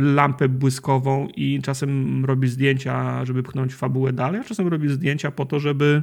lampę 0.00 0.48
błyskową 0.48 1.28
i 1.36 1.60
czasem 1.62 2.24
robisz 2.24 2.50
zdjęcia, 2.50 3.24
żeby 3.24 3.42
pchnąć 3.42 3.74
fabułę 3.74 4.12
dalej, 4.12 4.40
a 4.40 4.44
czasem 4.44 4.68
robisz 4.68 4.92
zdjęcia 4.92 5.30
po 5.30 5.46
to, 5.46 5.60
żeby 5.60 6.02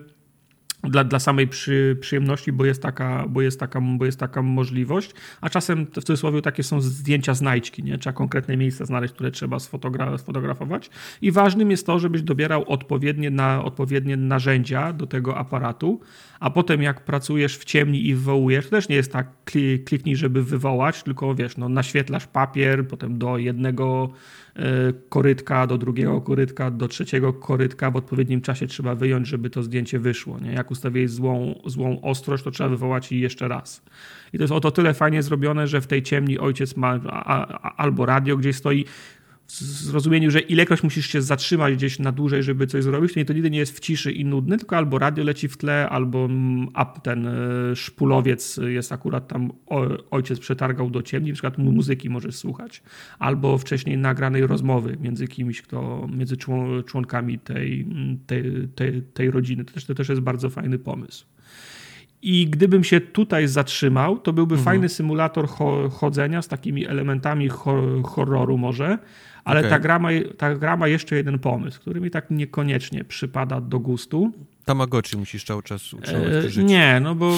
dla, 0.84 1.04
dla 1.04 1.20
samej 1.20 1.48
przy, 1.48 1.98
przyjemności, 2.02 2.52
bo 2.52 2.66
jest, 2.66 2.82
taka, 2.82 3.26
bo, 3.28 3.42
jest 3.42 3.60
taka, 3.60 3.82
bo 3.82 4.06
jest 4.06 4.20
taka 4.20 4.42
możliwość, 4.42 5.12
a 5.42 5.50
czasem 5.50 5.86
w 5.86 6.04
cudzysłowie 6.04 6.42
takie 6.42 6.64
są 6.64 6.82
zdjęcia 6.82 7.34
znajdźki, 7.34 7.84
nie? 7.84 7.98
trzeba 7.98 8.14
konkretne 8.14 8.58
miejsca 8.58 8.86
znaleźć, 8.86 9.14
które 9.14 9.32
trzeba 9.32 9.60
sfotogra 9.60 10.18
sfotografować. 10.18 10.90
I 11.22 11.32
ważnym 11.32 11.72
jest 11.72 11.86
to, 11.86 12.00
żebyś 12.00 12.22
dobierał 12.22 12.70
odpowiednie, 12.70 13.32
na, 13.32 13.64
odpowiednie 13.64 14.18
narzędzia 14.18 14.94
do 14.94 15.08
tego 15.08 15.38
aparatu, 15.38 16.02
a 16.40 16.50
potem 16.50 16.82
jak 16.82 17.06
pracujesz 17.06 17.58
w 17.58 17.66
ciemni 17.66 18.08
i 18.08 18.16
wywołujesz, 18.16 18.66
to 18.66 18.72
też 18.72 18.90
nie 18.90 18.96
jest 18.96 19.12
tak 19.12 19.28
kliknij, 19.86 20.16
żeby 20.16 20.44
wywołać, 20.44 21.04
tylko 21.04 21.36
wiesz, 21.36 21.58
no, 21.58 21.70
naświetlasz 21.70 22.28
papier, 22.28 22.88
potem 22.88 23.18
do 23.18 23.38
jednego 23.38 24.10
korytka 25.10 25.68
do 25.68 25.78
drugiego 25.78 26.22
korytka, 26.22 26.72
do 26.72 26.88
trzeciego 26.88 27.34
korytka 27.34 27.92
w 27.92 27.96
odpowiednim 27.96 28.42
czasie 28.42 28.68
trzeba 28.68 28.96
wyjąć, 28.96 29.28
żeby 29.28 29.50
to 29.50 29.64
zdjęcie 29.64 30.00
wyszło. 30.00 30.40
Nie? 30.40 30.54
Jak 30.54 30.72
ustawiłeś 30.72 31.12
złą, 31.12 31.62
złą 31.66 32.02
ostrość, 32.02 32.44
to 32.44 32.52
trzeba 32.52 32.70
wywołać 32.70 33.12
jej 33.12 33.22
jeszcze 33.22 33.48
raz. 33.48 33.84
I 34.34 34.38
to 34.38 34.44
jest 34.44 34.54
o 34.54 34.60
to 34.60 34.72
tyle 34.72 34.94
fajnie 34.94 35.24
zrobione, 35.24 35.68
że 35.68 35.82
w 35.82 35.88
tej 35.88 36.04
ciemni 36.04 36.40
ojciec 36.40 36.78
ma 36.78 37.00
a, 37.10 37.48
a, 37.48 37.76
albo 37.76 38.06
radio 38.06 38.38
gdzieś 38.38 38.56
stoi. 38.56 38.86
Zrozumieniu, 39.60 40.32
że 40.32 40.40
ilekroć 40.40 40.84
musisz 40.84 41.08
się 41.08 41.22
zatrzymać 41.22 41.76
gdzieś 41.76 42.00
na 42.00 42.12
dłużej, 42.12 42.44
żeby 42.44 42.68
coś 42.68 42.84
zrobić, 42.84 43.14
to 43.14 43.20
nie, 43.20 43.26
to 43.26 43.34
nigdy 43.34 43.50
nie 43.50 43.60
jest 43.60 43.78
w 43.78 43.80
ciszy 43.80 44.12
i 44.12 44.26
nudny, 44.26 44.58
tylko 44.58 44.78
albo 44.78 45.00
radio 45.00 45.24
leci 45.24 45.48
w 45.48 45.58
tle, 45.58 45.90
albo 45.90 46.30
ten 47.04 47.28
e, 47.28 47.76
szpulowiec 47.76 48.60
jest 48.68 48.92
akurat 48.92 49.28
tam, 49.28 49.52
ojciec 50.12 50.40
przetargał 50.40 50.90
do 50.90 51.02
ciemni, 51.02 51.30
na 51.30 51.34
przykład 51.34 51.58
muzyki 51.58 52.10
możesz 52.10 52.36
słuchać, 52.36 52.84
albo 53.20 53.58
wcześniej 53.58 53.98
nagranej 53.98 54.48
rozmowy 54.48 54.98
między 55.02 55.28
kimś, 55.28 55.62
kto, 55.62 56.08
między 56.16 56.38
członkami 56.86 57.40
tej, 57.40 57.88
tej, 58.28 58.68
tej, 58.76 59.02
tej 59.02 59.32
rodziny. 59.32 59.66
To 59.66 59.74
też, 59.74 59.86
to 59.86 59.96
też 59.96 60.10
jest 60.10 60.22
bardzo 60.22 60.50
fajny 60.50 60.80
pomysł. 60.80 61.26
I 62.22 62.48
gdybym 62.48 62.84
się 62.84 63.02
tutaj 63.02 63.48
zatrzymał, 63.48 64.20
to 64.20 64.34
byłby 64.34 64.56
mhm. 64.56 64.66
fajny 64.66 64.90
symulator 64.90 65.48
chodzenia 65.92 66.42
z 66.42 66.48
takimi 66.48 66.88
elementami 66.88 67.50
horroru 68.04 68.58
może, 68.58 68.98
ale 69.44 69.60
okay. 69.60 69.70
ta, 69.70 69.80
gra 69.80 70.00
ma, 70.00 70.10
ta 70.38 70.56
gra 70.56 70.78
ma 70.78 70.88
jeszcze 70.88 71.16
jeden 71.16 71.40
pomysł, 71.40 71.80
który 71.80 72.02
mi 72.02 72.12
tak 72.12 72.32
niekoniecznie 72.32 73.04
przypada 73.04 73.62
do 73.62 73.80
gustu. 73.80 74.32
Tamagotchi 74.66 75.18
musisz 75.18 75.44
cały 75.44 75.64
czas 75.64 75.94
utrzymywać 75.94 76.58
e, 76.58 76.64
Nie, 76.64 77.00
no 77.04 77.16
bo 77.16 77.38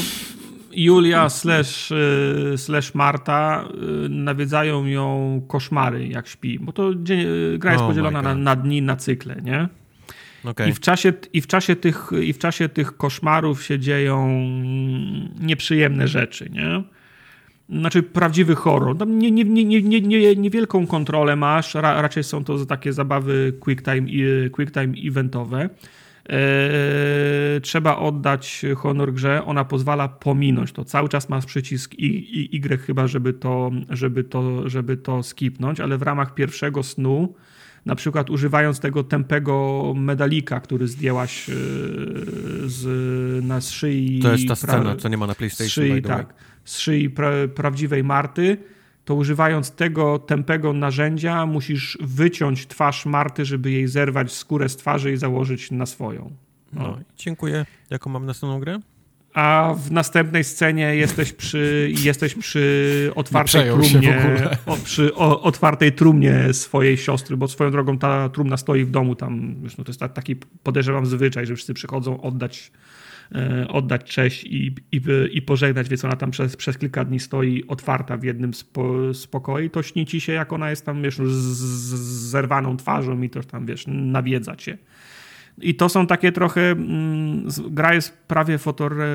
Julia 0.76 1.30
slash, 1.30 1.92
e, 1.92 2.58
slash 2.58 2.96
Marta 2.96 3.66
e, 4.06 4.10
nawiedzają 4.10 4.86
ją 4.86 5.42
koszmary 5.48 6.08
jak 6.08 6.28
śpi, 6.28 6.60
bo 6.60 6.72
to 6.72 6.96
dzień, 6.96 7.26
gra 7.58 7.72
jest 7.72 7.84
oh 7.84 7.90
podzielona 7.90 8.22
na, 8.22 8.36
na 8.36 8.56
dni, 8.56 8.82
na 8.82 8.96
cykle, 8.96 9.36
nie? 9.44 9.68
Okay. 10.46 10.70
I, 10.70 10.74
w 10.74 10.80
czasie, 10.80 11.14
i, 11.34 11.42
w 11.42 11.48
czasie 11.48 11.76
tych, 11.76 12.12
I 12.22 12.34
w 12.34 12.38
czasie 12.38 12.70
tych 12.70 12.98
koszmarów 12.98 13.64
się 13.64 13.80
dzieją 13.80 14.28
nieprzyjemne 15.40 16.08
rzeczy, 16.08 16.50
nie? 16.50 16.84
Znaczy 17.70 18.04
prawdziwy 18.04 18.56
horror. 18.56 18.98
Tam 18.98 19.20
nie, 19.20 19.32
nie, 19.32 19.44
nie, 19.44 19.82
nie, 19.82 20.02
nie, 20.02 20.36
niewielką 20.36 20.88
kontrolę 20.88 21.36
masz, 21.36 21.74
ra, 21.76 22.02
raczej 22.02 22.24
są 22.24 22.44
to 22.44 22.66
takie 22.66 22.94
zabawy 22.94 23.54
quick 23.60 23.82
time, 23.82 24.08
quick 24.50 24.74
time 24.74 24.94
eventowe. 25.06 25.70
Eee, 26.30 27.62
trzeba 27.62 27.98
oddać 27.98 28.66
honor 28.78 29.14
grze, 29.14 29.46
ona 29.46 29.66
pozwala 29.66 30.08
pominąć 30.08 30.72
to. 30.72 30.86
Cały 30.86 31.10
czas 31.10 31.30
masz 31.30 31.46
przycisk 31.46 31.94
i, 31.94 32.56
i 32.56 32.56
Y 32.56 32.78
chyba, 32.78 33.08
żeby 33.08 33.34
to, 33.34 33.72
żeby, 33.90 34.24
to, 34.24 34.70
żeby 34.70 34.98
to 34.98 35.24
skipnąć, 35.24 35.80
ale 35.80 35.98
w 35.98 36.02
ramach 36.02 36.34
pierwszego 36.34 36.84
snu 36.84 37.34
na 37.86 37.96
przykład 37.96 38.30
używając 38.30 38.80
tego 38.80 39.04
tępego 39.04 39.84
medalika, 39.98 40.60
który 40.60 40.88
zdjęłaś 40.88 41.50
e, 41.50 41.54
z, 42.66 43.46
na 43.46 43.62
szyi. 43.62 44.20
To 44.20 44.32
jest 44.32 44.48
ta 44.48 44.56
scena, 44.56 44.96
co 44.96 45.10
nie 45.10 45.18
ma 45.18 45.28
na 45.28 45.36
PlayStation. 45.36 45.86
Szyi, 45.86 46.02
tak, 46.02 46.34
z 46.66 46.80
szyi 46.80 47.10
pra, 47.10 47.30
prawdziwej 47.56 48.04
Marty. 48.04 48.58
To 49.06 49.16
używając 49.16 49.72
tego 49.72 50.20
tępego 50.20 50.74
narzędzia, 50.74 51.46
musisz 51.46 51.98
wyciąć 52.02 52.68
twarz 52.68 53.06
Marty, 53.06 53.46
żeby 53.46 53.72
jej 53.72 53.88
zerwać 53.88 54.32
skórę 54.32 54.70
z 54.70 54.78
twarzy 54.78 55.14
i 55.14 55.18
założyć 55.18 55.72
na 55.72 55.86
swoją. 55.86 56.32
No, 56.74 56.82
no 56.82 57.00
dziękuję. 57.18 57.66
Jaką 57.90 58.10
mam 58.10 58.26
następną 58.26 58.60
grę? 58.60 58.80
a 59.34 59.76
w 59.78 59.92
następnej 59.92 60.44
scenie 60.44 60.96
jesteś 60.96 61.34
przy, 61.34 61.92
jesteś 62.04 62.36
przy 62.36 62.92
otwartej 63.16 63.72
trumnie, 63.72 64.50
o, 64.66 64.78
przy 64.78 65.16
o, 65.16 65.42
otwartej 65.42 65.92
trumnie 65.92 66.54
swojej 66.54 66.98
siostry, 66.98 67.38
bo 67.38 67.48
swoją 67.48 67.72
drogą 67.72 67.98
ta 67.98 68.30
trumna 68.30 68.58
stoi 68.58 68.86
w 68.86 68.92
domu 68.92 69.16
tam, 69.16 69.56
no 69.78 69.84
to 69.84 69.90
jest 69.90 70.00
taki 70.14 70.36
podejrzewam 70.64 71.06
zwyczaj, 71.06 71.46
że 71.46 71.56
wszyscy 71.56 71.74
przychodzą 71.74 72.22
oddać 72.22 72.72
oddać 73.68 74.04
cześć 74.04 74.44
i, 74.44 74.76
i, 74.92 75.02
i 75.32 75.42
pożegnać, 75.42 75.90
więc 75.90 76.06
ona 76.06 76.16
tam 76.16 76.32
przez, 76.32 76.56
przez 76.56 76.78
kilka 76.78 77.06
dni 77.06 77.20
stoi 77.20 77.64
otwarta 77.68 78.18
w 78.18 78.24
jednym 78.24 78.54
spo, 78.54 79.14
spokoju, 79.14 79.70
to 79.70 79.84
śni 79.84 80.06
ci 80.06 80.22
się, 80.22 80.34
jak 80.34 80.54
ona 80.54 80.70
jest 80.70 80.86
tam, 80.86 81.02
wiesz, 81.04 81.18
z, 81.18 81.22
z 81.22 82.30
zerwaną 82.30 82.78
twarzą 82.78 83.22
i 83.22 83.30
to 83.30 83.44
tam, 83.44 83.66
wiesz, 83.66 83.86
nawiedza 83.88 84.56
cię. 84.56 84.78
I 85.62 85.76
to 85.76 85.90
są 85.90 86.08
takie 86.08 86.32
trochę. 86.32 86.62
Mm, 86.62 87.48
gra 87.70 87.94
jest 87.94 88.18
prawie 88.28 88.58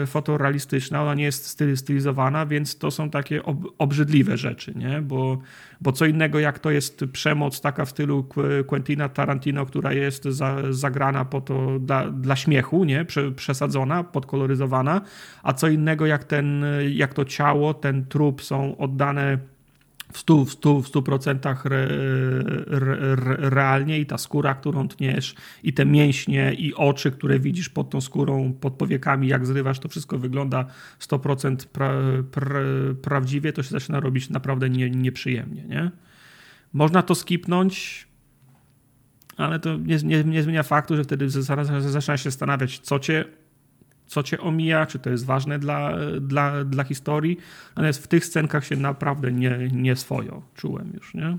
fotorealistyczna, 0.06 1.02
ona 1.02 1.14
nie 1.14 1.24
jest 1.24 1.46
styl, 1.46 1.76
stylizowana, 1.76 2.46
więc 2.46 2.78
to 2.78 2.90
są 2.90 3.10
takie 3.10 3.42
ob, 3.42 3.56
obrzydliwe 3.78 4.36
rzeczy, 4.36 4.74
nie? 4.76 5.02
Bo, 5.02 5.38
bo 5.80 5.92
co 5.92 6.06
innego, 6.06 6.38
jak 6.38 6.58
to 6.58 6.70
jest 6.70 7.04
przemoc 7.12 7.60
taka 7.60 7.84
w 7.84 7.90
stylu 7.90 8.28
Quentina 8.66 9.08
Tarantino, 9.08 9.66
która 9.66 9.92
jest 9.92 10.24
za, 10.24 10.56
zagrana 10.70 11.24
po 11.24 11.40
to 11.40 11.78
dla, 11.78 12.10
dla 12.10 12.36
śmiechu, 12.36 12.84
nie? 12.84 13.06
przesadzona, 13.36 14.04
podkoloryzowana, 14.04 15.00
a 15.42 15.52
co 15.52 15.68
innego, 15.68 16.06
jak, 16.06 16.24
ten, 16.24 16.64
jak 16.90 17.14
to 17.14 17.24
ciało, 17.24 17.74
ten 17.74 18.06
trup 18.06 18.42
są 18.42 18.76
oddane 18.76 19.38
w 20.12 20.24
100%, 20.24 20.44
w 20.44 20.50
100, 20.52 20.80
w 20.82 20.88
100 20.88 21.02
re, 21.64 21.88
re, 22.66 23.16
re, 23.16 23.36
realnie 23.38 23.98
i 23.98 24.06
ta 24.06 24.18
skóra, 24.18 24.54
którą 24.54 24.88
tniesz 24.88 25.34
i 25.62 25.72
te 25.72 25.86
mięśnie 25.86 26.54
i 26.54 26.74
oczy, 26.74 27.10
które 27.10 27.40
widzisz 27.40 27.68
pod 27.68 27.90
tą 27.90 28.00
skórą, 28.00 28.52
pod 28.52 28.74
powiekami, 28.74 29.28
jak 29.28 29.46
zrywasz, 29.46 29.78
to 29.78 29.88
wszystko 29.88 30.18
wygląda 30.18 30.64
100% 31.00 31.66
pra, 31.66 31.92
pra, 32.30 32.60
prawdziwie, 33.02 33.52
to 33.52 33.62
się 33.62 33.70
zaczyna 33.70 34.00
robić 34.00 34.30
naprawdę 34.30 34.70
nie, 34.70 34.90
nieprzyjemnie. 34.90 35.64
Nie? 35.64 35.90
Można 36.72 37.02
to 37.02 37.14
skipnąć, 37.14 38.06
ale 39.36 39.60
to 39.60 39.76
nie, 39.76 39.96
nie, 39.96 40.24
nie 40.24 40.42
zmienia 40.42 40.62
faktu, 40.62 40.96
że 40.96 41.04
wtedy 41.04 41.30
zaczyna 41.30 42.16
się 42.16 42.30
zastanawiać, 42.30 42.78
co 42.78 42.98
cię 42.98 43.24
co 44.08 44.22
cię 44.22 44.40
omija, 44.40 44.86
czy 44.86 44.98
to 44.98 45.10
jest 45.10 45.24
ważne 45.24 45.58
dla, 45.58 45.92
dla, 46.20 46.64
dla 46.64 46.84
historii. 46.84 47.38
Natomiast 47.76 48.04
w 48.04 48.06
tych 48.06 48.24
scenkach 48.24 48.66
się 48.66 48.76
naprawdę 48.76 49.32
nie, 49.32 49.68
nie 49.72 49.96
swojo 49.96 50.42
czułem 50.54 50.90
już, 50.94 51.14
nie? 51.14 51.36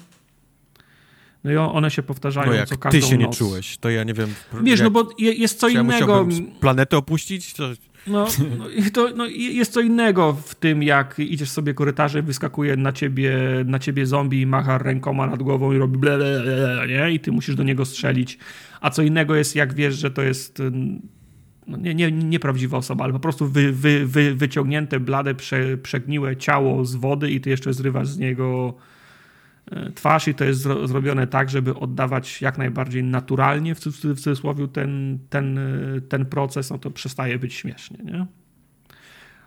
No 1.44 1.52
i 1.52 1.56
one 1.56 1.92
się 1.92 2.04
powtarzają 2.04 2.48
no 2.48 2.54
jak 2.54 2.70
co 2.70 2.78
każdą 2.78 3.00
ty 3.00 3.08
się 3.08 3.18
noc. 3.18 3.28
nie 3.28 3.38
czułeś, 3.38 3.78
to 3.78 3.90
ja 3.90 4.04
nie 4.04 4.14
wiem. 4.14 4.34
Wiesz, 4.64 4.80
no 4.80 4.86
jak, 4.86 4.94
no 4.94 5.04
bo 5.04 5.10
jest 5.18 5.60
co 5.60 5.70
innego. 5.70 6.28
Ja 6.32 6.38
planetę 6.60 6.98
opuścić? 6.98 7.54
To... 7.54 7.70
No, 8.08 8.28
no, 8.58 8.66
to, 8.94 9.10
no, 9.16 9.26
jest 9.28 9.74
co 9.74 9.82
innego 9.82 10.34
w 10.34 10.56
tym, 10.56 10.84
jak 10.84 11.20
idziesz 11.20 11.50
sobie 11.50 11.74
korytarzem, 11.74 12.26
wyskakuje 12.26 12.76
na 12.78 12.92
ciebie, 12.92 13.38
na 13.66 13.80
ciebie 13.80 14.06
zombie, 14.06 14.46
macha 14.46 14.78
rękoma 14.78 15.28
nad 15.28 15.44
głową 15.44 15.74
i 15.74 15.78
robi 15.78 15.98
ble, 15.98 16.18
ble, 16.18 16.42
ble, 16.42 16.88
nie? 16.88 17.12
I 17.12 17.20
ty 17.20 17.32
musisz 17.32 17.56
do 17.56 17.64
niego 17.64 17.86
strzelić. 17.86 18.38
A 18.82 18.90
co 18.90 19.02
innego 19.02 19.36
jest, 19.36 19.56
jak 19.56 19.74
wiesz, 19.74 19.96
że 19.96 20.12
to 20.12 20.22
jest 20.22 20.62
no 20.72 21.00
nie, 21.78 21.96
nie, 21.96 22.12
nieprawdziwa 22.12 22.78
osoba, 22.78 23.04
ale 23.04 23.14
po 23.14 23.20
prostu 23.20 23.48
wy, 23.48 23.72
wy, 23.72 24.08
wy, 24.08 24.36
wyciągnięte, 24.36 25.00
blade, 25.00 25.36
prze, 25.36 25.78
przegniłe 25.78 26.38
ciało 26.38 26.86
z 26.86 26.96
wody 26.96 27.32
i 27.32 27.42
ty 27.42 27.50
jeszcze 27.50 27.74
zrywasz 27.74 28.08
z 28.08 28.18
niego 28.18 28.74
e, 29.72 29.92
twarz 29.92 30.28
i 30.28 30.34
to 30.34 30.46
jest 30.46 30.62
zro, 30.62 30.88
zrobione 30.88 31.28
tak, 31.28 31.50
żeby 31.50 31.76
oddawać 31.76 32.42
jak 32.42 32.58
najbardziej 32.58 33.04
naturalnie 33.04 33.76
w, 33.76 33.80
w 33.80 34.20
cudzysłowie 34.20 34.68
ten, 34.68 35.20
ten, 35.30 35.58
e, 35.58 36.02
ten 36.02 36.26
proces, 36.26 36.70
no 36.70 36.78
to 36.78 36.92
przestaje 36.92 37.40
być 37.40 37.54
śmiesznie, 37.54 37.98
nie? 38.04 38.26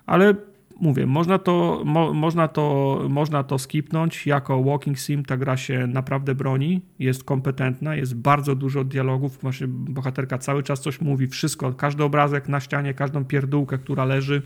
Ale 0.06 0.34
mówię, 0.82 1.06
można 1.06 1.38
to, 1.38 1.82
mo, 1.84 2.14
można, 2.14 2.48
to, 2.48 2.98
można 3.08 3.42
to 3.42 3.58
skipnąć. 3.58 4.26
Jako 4.26 4.62
walking 4.62 4.98
sim 4.98 5.24
ta 5.24 5.36
gra 5.36 5.56
się 5.56 5.86
naprawdę 5.86 6.34
broni, 6.34 6.80
jest 6.98 7.24
kompetentna, 7.24 7.94
jest 7.94 8.14
bardzo 8.14 8.54
dużo 8.54 8.84
dialogów, 8.84 9.38
właśnie 9.42 9.66
bohaterka 9.68 10.38
cały 10.38 10.62
czas 10.62 10.80
coś 10.80 11.00
mówi, 11.00 11.26
wszystko, 11.26 11.72
każdy 11.72 12.04
obrazek 12.04 12.48
na 12.48 12.60
ścianie, 12.60 12.94
każdą 12.94 13.24
pierdółkę, 13.24 13.78
która 13.78 14.04
leży 14.04 14.42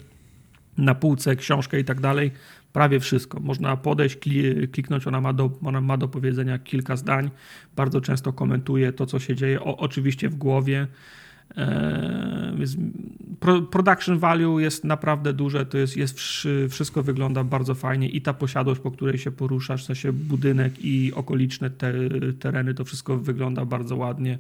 na 0.79 0.95
półce, 0.95 1.37
książkę 1.37 1.81
i 1.81 1.85
tak 1.85 2.01
dalej, 2.01 2.31
prawie 2.73 3.01
wszystko. 3.01 3.41
Można 3.41 3.77
podejść, 3.77 4.19
kliknąć, 4.73 5.07
ona 5.07 5.21
ma, 5.21 5.33
do, 5.33 5.51
ona 5.65 5.81
ma 5.81 5.97
do 5.97 6.09
powiedzenia 6.09 6.59
kilka 6.59 6.97
zdań, 6.97 7.31
bardzo 7.77 8.01
często 8.01 8.33
komentuje 8.33 8.93
to, 8.93 9.07
co 9.07 9.19
się 9.19 9.35
dzieje, 9.35 9.61
o, 9.61 9.77
oczywiście 9.77 10.29
w 10.29 10.35
głowie, 10.35 10.87
E, 11.57 12.57
production 13.71 14.19
value 14.19 14.59
jest 14.59 14.85
naprawdę 14.85 15.33
duże, 15.33 15.67
to 15.67 15.79
jest, 15.79 15.97
jest 15.97 16.21
wszystko 16.71 17.03
wygląda 17.03 17.45
bardzo 17.45 17.75
fajnie 17.75 18.09
i 18.09 18.23
ta 18.23 18.35
posiadłość, 18.35 18.81
po 18.81 18.91
której 18.91 19.19
się 19.19 19.31
poruszasz, 19.31 19.83
w 19.83 19.87
sensie 19.87 20.13
budynek 20.13 20.73
i 20.81 21.13
okoliczne 21.15 21.71
te, 21.71 21.93
tereny, 22.39 22.75
to 22.75 22.85
wszystko 22.85 23.17
wygląda 23.17 23.65
bardzo 23.65 23.97
ładnie. 23.97 24.39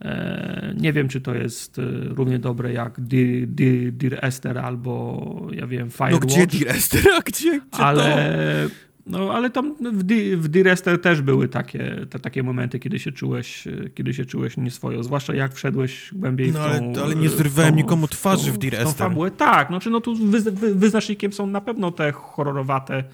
E, 0.00 0.74
nie 0.76 0.92
wiem, 0.92 1.08
czy 1.08 1.20
to 1.20 1.34
jest 1.34 1.78
e, 1.78 1.82
równie 2.04 2.38
dobre 2.38 2.72
jak 2.72 3.00
Dear, 3.00 3.46
Dear, 3.46 3.92
Dear 3.92 4.24
Esther 4.24 4.58
albo 4.58 5.46
ja 5.52 5.66
wiem 5.66 5.90
Firewatch. 5.90 6.12
No 6.12 6.26
gdzie 6.26 6.46
Dear 6.46 6.76
Esther, 6.76 7.02
a 7.18 7.20
gdzie, 7.20 7.60
gdzie 7.72 7.82
ale 7.82 8.68
to? 8.68 8.89
No, 9.06 9.32
ale 9.32 9.50
tam 9.50 9.74
w, 9.92 10.02
D, 10.02 10.14
w 10.36 10.48
D-Rester 10.48 11.00
też 11.00 11.22
były 11.22 11.48
takie, 11.48 12.06
te, 12.10 12.18
takie 12.18 12.42
momenty, 12.42 12.78
kiedy 12.78 12.98
się 12.98 13.12
czułeś, 13.12 13.68
kiedy 13.94 14.14
się 14.14 14.24
czułeś 14.24 14.56
nieswojo, 14.56 15.02
zwłaszcza 15.02 15.34
jak 15.34 15.54
wszedłeś 15.54 16.10
głębiej 16.14 16.52
no, 16.52 16.60
w 16.60 16.62
tą... 16.62 16.70
Ale, 16.70 17.02
ale 17.02 17.14
nie 17.14 17.28
zrywałem 17.28 17.76
nikomu 17.76 18.08
twarzy 18.08 18.52
w 18.52 18.58
D-Rester. 18.58 19.10
Tak, 19.36 19.68
znaczy 19.68 19.90
no 19.90 20.00
tu 20.00 20.14
wy, 20.14 20.40
wy, 20.40 20.74
wyznacznikiem 20.74 21.32
są 21.32 21.46
na 21.46 21.60
pewno 21.60 21.90
te 21.90 22.12
horrorowate 22.12 23.04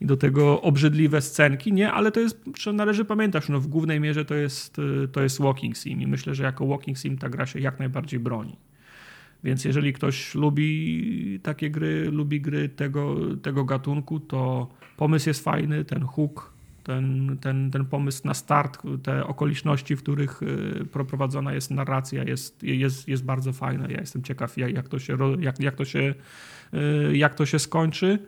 i 0.00 0.06
do 0.06 0.16
tego 0.16 0.62
obrzydliwe 0.62 1.20
scenki, 1.20 1.72
nie? 1.72 1.92
Ale 1.92 2.12
to 2.12 2.20
jest, 2.20 2.44
należy 2.72 3.04
pamiętać, 3.04 3.48
no 3.48 3.60
w 3.60 3.66
głównej 3.66 4.00
mierze 4.00 4.24
to 4.24 4.34
jest, 4.34 4.76
to 5.12 5.22
jest 5.22 5.40
walking 5.40 5.76
sim 5.76 6.00
i 6.00 6.06
myślę, 6.06 6.34
że 6.34 6.42
jako 6.44 6.66
walking 6.66 6.98
sim 6.98 7.18
ta 7.18 7.28
gra 7.28 7.46
się 7.46 7.60
jak 7.60 7.78
najbardziej 7.78 8.20
broni. 8.20 8.56
Więc 9.44 9.64
jeżeli 9.64 9.92
ktoś 9.92 10.34
lubi 10.34 11.40
takie 11.42 11.70
gry, 11.70 12.10
lubi 12.10 12.40
gry 12.40 12.68
tego, 12.68 13.16
tego 13.42 13.64
gatunku, 13.64 14.20
to 14.20 14.68
pomysł 15.00 15.28
jest 15.28 15.44
fajny, 15.44 15.84
ten 15.84 16.02
hook, 16.02 16.52
ten, 16.84 17.36
ten, 17.40 17.70
ten 17.70 17.84
pomysł 17.84 18.20
na 18.24 18.34
start, 18.34 18.82
te 19.02 19.26
okoliczności, 19.26 19.96
w 19.96 20.02
których 20.02 20.40
prowadzona 20.92 21.52
jest 21.52 21.70
narracja 21.70 22.24
jest, 22.24 22.62
jest, 22.62 23.08
jest 23.08 23.24
bardzo 23.24 23.52
fajne. 23.52 23.92
Ja 23.92 24.00
jestem 24.00 24.22
ciekaw, 24.22 24.58
jak, 24.58 24.74
jak, 24.74 24.88
to 24.88 24.98
się, 24.98 25.16
jak, 25.40 25.60
jak, 25.60 25.74
to 25.74 25.84
się, 25.84 26.14
jak 27.12 27.34
to 27.34 27.46
się 27.46 27.58
skończy. 27.58 28.18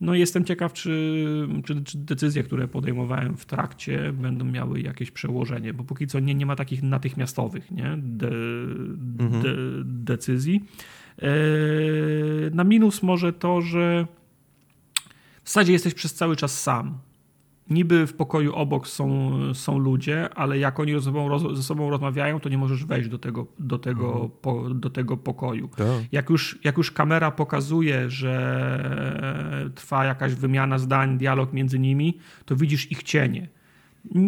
No 0.00 0.14
jestem 0.14 0.44
ciekaw, 0.44 0.72
czy, 0.72 1.48
czy, 1.64 1.84
czy, 1.84 1.98
decyzje, 1.98 2.42
które 2.42 2.68
podejmowałem 2.68 3.36
w 3.36 3.46
trakcie 3.46 4.12
będą 4.12 4.44
miały 4.44 4.80
jakieś 4.80 5.10
przełożenie, 5.10 5.74
bo 5.74 5.84
póki 5.84 6.06
co 6.06 6.20
nie, 6.20 6.34
nie 6.34 6.46
ma 6.46 6.56
takich 6.56 6.82
natychmiastowych 6.82 7.70
nie? 7.70 7.94
De, 7.98 8.30
mhm. 9.18 9.42
de, 9.42 9.54
decyzji. 9.84 10.64
E, 11.22 11.30
na 12.50 12.64
minus 12.64 13.02
może 13.02 13.32
to, 13.32 13.60
że 13.60 14.06
w 15.50 15.52
zasadzie 15.52 15.72
jesteś 15.72 15.94
przez 15.94 16.14
cały 16.14 16.36
czas 16.36 16.62
sam 16.62 16.98
niby 17.70 18.06
w 18.06 18.14
pokoju 18.14 18.54
obok 18.54 18.88
są, 18.88 19.30
są 19.54 19.78
ludzie, 19.78 20.34
ale 20.34 20.58
jak 20.58 20.80
oni 20.80 20.92
ze 20.92 21.02
sobą, 21.02 21.28
roz, 21.28 21.56
ze 21.56 21.62
sobą 21.62 21.90
rozmawiają, 21.90 22.40
to 22.40 22.48
nie 22.48 22.58
możesz 22.58 22.84
wejść 22.84 23.08
do 23.08 23.18
tego, 23.18 23.46
do 23.58 23.78
tego, 23.78 24.12
mhm. 24.12 24.30
po, 24.42 24.74
do 24.74 24.90
tego 24.90 25.16
pokoju. 25.16 25.68
Tak. 25.76 25.86
Jak, 26.12 26.30
już, 26.30 26.58
jak 26.64 26.76
już 26.76 26.90
kamera 26.90 27.30
pokazuje, 27.30 28.10
że 28.10 29.72
trwa 29.74 30.04
jakaś 30.04 30.34
wymiana 30.34 30.78
zdań, 30.78 31.18
dialog 31.18 31.52
między 31.52 31.78
nimi, 31.78 32.18
to 32.44 32.56
widzisz 32.56 32.92
ich 32.92 33.02
cienie. 33.02 33.48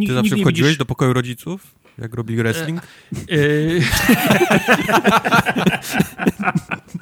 Ty 0.06 0.14
zawsze 0.14 0.36
wchodziłeś 0.36 0.70
widzisz... 0.70 0.78
do 0.78 0.84
pokoju 0.84 1.12
rodziców? 1.12 1.74
Jak 1.98 2.14
robi 2.14 2.36
wrestling? 2.36 2.80
E, 2.80 3.34
e... 3.34 3.80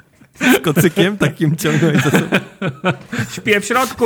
Z 0.55 0.59
kocykiem 0.59 1.17
takim 1.17 1.55
ciągnąłeś 1.55 2.03
za 2.03 2.11
sobą. 2.11 2.37
Śpię 3.35 3.61
w 3.61 3.65
środku! 3.65 4.05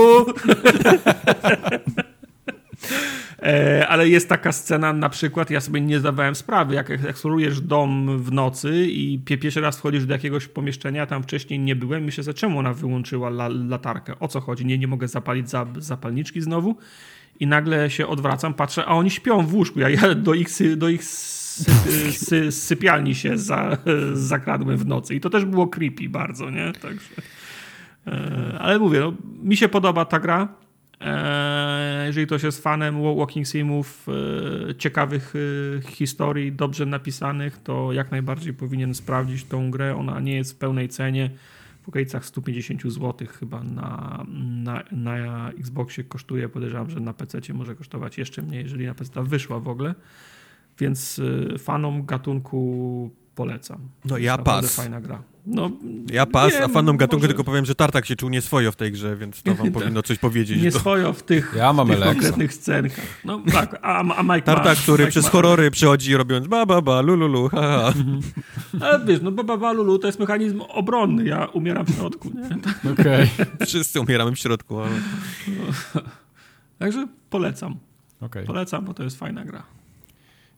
E, 3.46 3.88
ale 3.88 4.10
jest 4.10 4.30
taka 4.30 4.52
scena 4.52 4.94
na 4.94 5.10
przykład, 5.10 5.50
ja 5.50 5.62
sobie 5.62 5.82
nie 5.82 6.00
zdawałem 6.00 6.36
sprawy, 6.36 6.76
jak 6.76 6.90
eksplorujesz 6.90 7.62
dom 7.62 8.20
w 8.24 8.32
nocy 8.32 8.88
i 8.88 9.20
pierwszy 9.20 9.62
raz 9.62 9.78
wchodzisz 9.78 10.06
do 10.06 10.14
jakiegoś 10.14 10.48
pomieszczenia, 10.48 11.06
tam 11.06 11.24
wcześniej 11.24 11.60
nie 11.60 11.76
byłem, 11.76 12.04
myślę, 12.04 12.24
że 12.24 12.34
czemu 12.34 12.60
ona 12.60 12.74
wyłączyła 12.74 13.30
la, 13.30 13.48
latarkę, 13.48 14.20
o 14.20 14.28
co 14.28 14.42
chodzi, 14.42 14.66
nie, 14.66 14.78
nie 14.78 14.88
mogę 14.88 15.08
zapalić 15.08 15.50
za, 15.50 15.66
zapalniczki 15.78 16.42
znowu 16.42 16.76
i 17.40 17.48
nagle 17.48 17.90
się 17.90 18.08
odwracam, 18.08 18.54
patrzę, 18.54 18.86
a 18.86 18.96
oni 18.96 19.10
śpią 19.12 19.48
w 19.48 19.54
łóżku, 19.54 19.80
ja, 19.80 19.90
ja 19.90 20.16
do 20.16 20.34
ich, 20.34 20.78
do 20.78 20.90
ich 20.90 21.04
sy, 21.56 22.12
sy, 22.12 22.52
sypialni 22.52 23.16
się 23.16 23.38
za, 23.38 23.78
zakradłem 24.14 24.78
w 24.78 24.86
nocy 24.86 25.16
i 25.16 25.20
to 25.20 25.30
też 25.30 25.46
było 25.46 25.68
creepy 25.68 26.10
bardzo, 26.10 26.50
nie, 26.50 26.74
także... 26.74 27.10
E, 28.08 28.58
ale 28.60 28.80
mówię, 28.80 29.00
no, 29.00 29.14
mi 29.44 29.58
się 29.58 29.70
podoba 29.70 30.06
ta 30.06 30.20
gra. 30.20 30.48
E, 31.02 32.04
jeżeli 32.08 32.28
ktoś 32.28 32.44
jest 32.44 32.64
fanem 32.64 33.16
walking 33.18 33.48
simów, 33.48 34.08
e, 34.70 34.76
ciekawych 34.76 35.34
historii, 35.86 36.52
dobrze 36.52 36.86
napisanych, 36.86 37.58
to 37.64 37.94
jak 37.94 38.12
najbardziej 38.12 38.54
powinien 38.54 38.94
sprawdzić 38.94 39.44
tą 39.44 39.72
grę. 39.72 39.96
Ona 39.96 40.20
nie 40.20 40.36
jest 40.36 40.54
w 40.54 40.56
pełnej 40.56 40.90
cenie. 40.90 41.30
W 41.84 41.90
okolicach 41.90 42.26
150 42.26 42.82
zł 42.82 43.28
chyba 43.40 43.64
na, 43.64 44.26
na, 44.64 44.84
na 44.92 45.50
Xboxie 45.50 46.04
kosztuje. 46.04 46.50
Podejrzewam, 46.50 46.90
że 46.90 47.00
na 47.00 47.14
PC 47.14 47.40
może 47.54 47.76
kosztować 47.76 48.18
jeszcze 48.18 48.42
mniej, 48.42 48.64
jeżeli 48.64 48.86
na 48.86 48.96
PC 48.96 49.24
wyszła 49.24 49.60
w 49.60 49.68
ogóle. 49.68 49.96
Więc 50.80 51.22
fanom 51.60 52.06
gatunku 52.06 53.12
polecam. 53.36 53.80
No 54.06 54.18
ja 54.18 54.38
pas. 54.38 54.76
fajna 54.76 55.02
gra. 55.02 55.24
No, 55.48 55.72
ja 56.12 56.26
pas, 56.26 56.54
wiem, 56.54 56.64
a 56.64 56.68
fanom 56.68 56.98
gatunku 56.98 57.22
może... 57.22 57.28
tylko 57.28 57.44
powiem, 57.44 57.66
że 57.66 57.76
Tartak 57.76 58.06
się 58.06 58.16
czuł 58.16 58.30
nieswojo 58.30 58.72
w 58.72 58.76
tej 58.76 58.92
grze, 58.92 59.16
więc 59.16 59.44
to 59.44 59.56
wam 59.56 59.72
powinno 59.78 60.04
coś 60.04 60.18
powiedzieć. 60.18 60.62
Nieswojo 60.62 61.14
w 61.14 61.24
tych, 61.24 61.54
ja 61.58 61.74
mam 61.74 61.88
tych 61.88 62.00
konkretnych 62.00 62.54
scenkach. 62.54 63.06
No 63.26 63.42
tak, 63.52 63.80
a, 63.82 64.00
a 64.00 64.24
Mike 64.24 64.42
Tartak, 64.42 64.78
który 64.78 65.04
Mike 65.04 65.12
przez 65.12 65.26
ma. 65.26 65.32
horrory 65.32 65.72
przychodzi 65.72 66.18
robiąc 66.18 66.48
ba, 66.48 66.66
ba, 66.66 66.82
ba, 66.82 67.02
lululu, 67.02 67.50
ha, 67.50 67.62
ha. 67.62 67.94
Ale 68.86 69.06
wiesz, 69.06 69.22
no 69.22 69.32
ba, 69.32 69.44
ba, 69.44 69.58
ba, 69.58 69.72
lulu 69.72 70.00
to 70.00 70.08
jest 70.08 70.20
mechanizm 70.20 70.62
obronny, 70.62 71.26
ja 71.26 71.46
umieram 71.46 71.86
w 71.86 71.96
środku, 71.96 72.30
nie? 72.30 72.46
Okej. 72.92 73.30
Okay. 73.34 73.68
Wszyscy 73.68 74.02
umieramy 74.02 74.32
w 74.32 74.40
środku, 74.40 74.80
ale... 74.80 74.92
No. 75.48 76.02
Także 76.80 77.08
polecam. 77.30 77.76
Okay. 78.22 78.46
Polecam, 78.46 78.86
bo 78.86 78.94
to 78.94 79.04
jest 79.04 79.20
fajna 79.20 79.46
gra. 79.46 79.75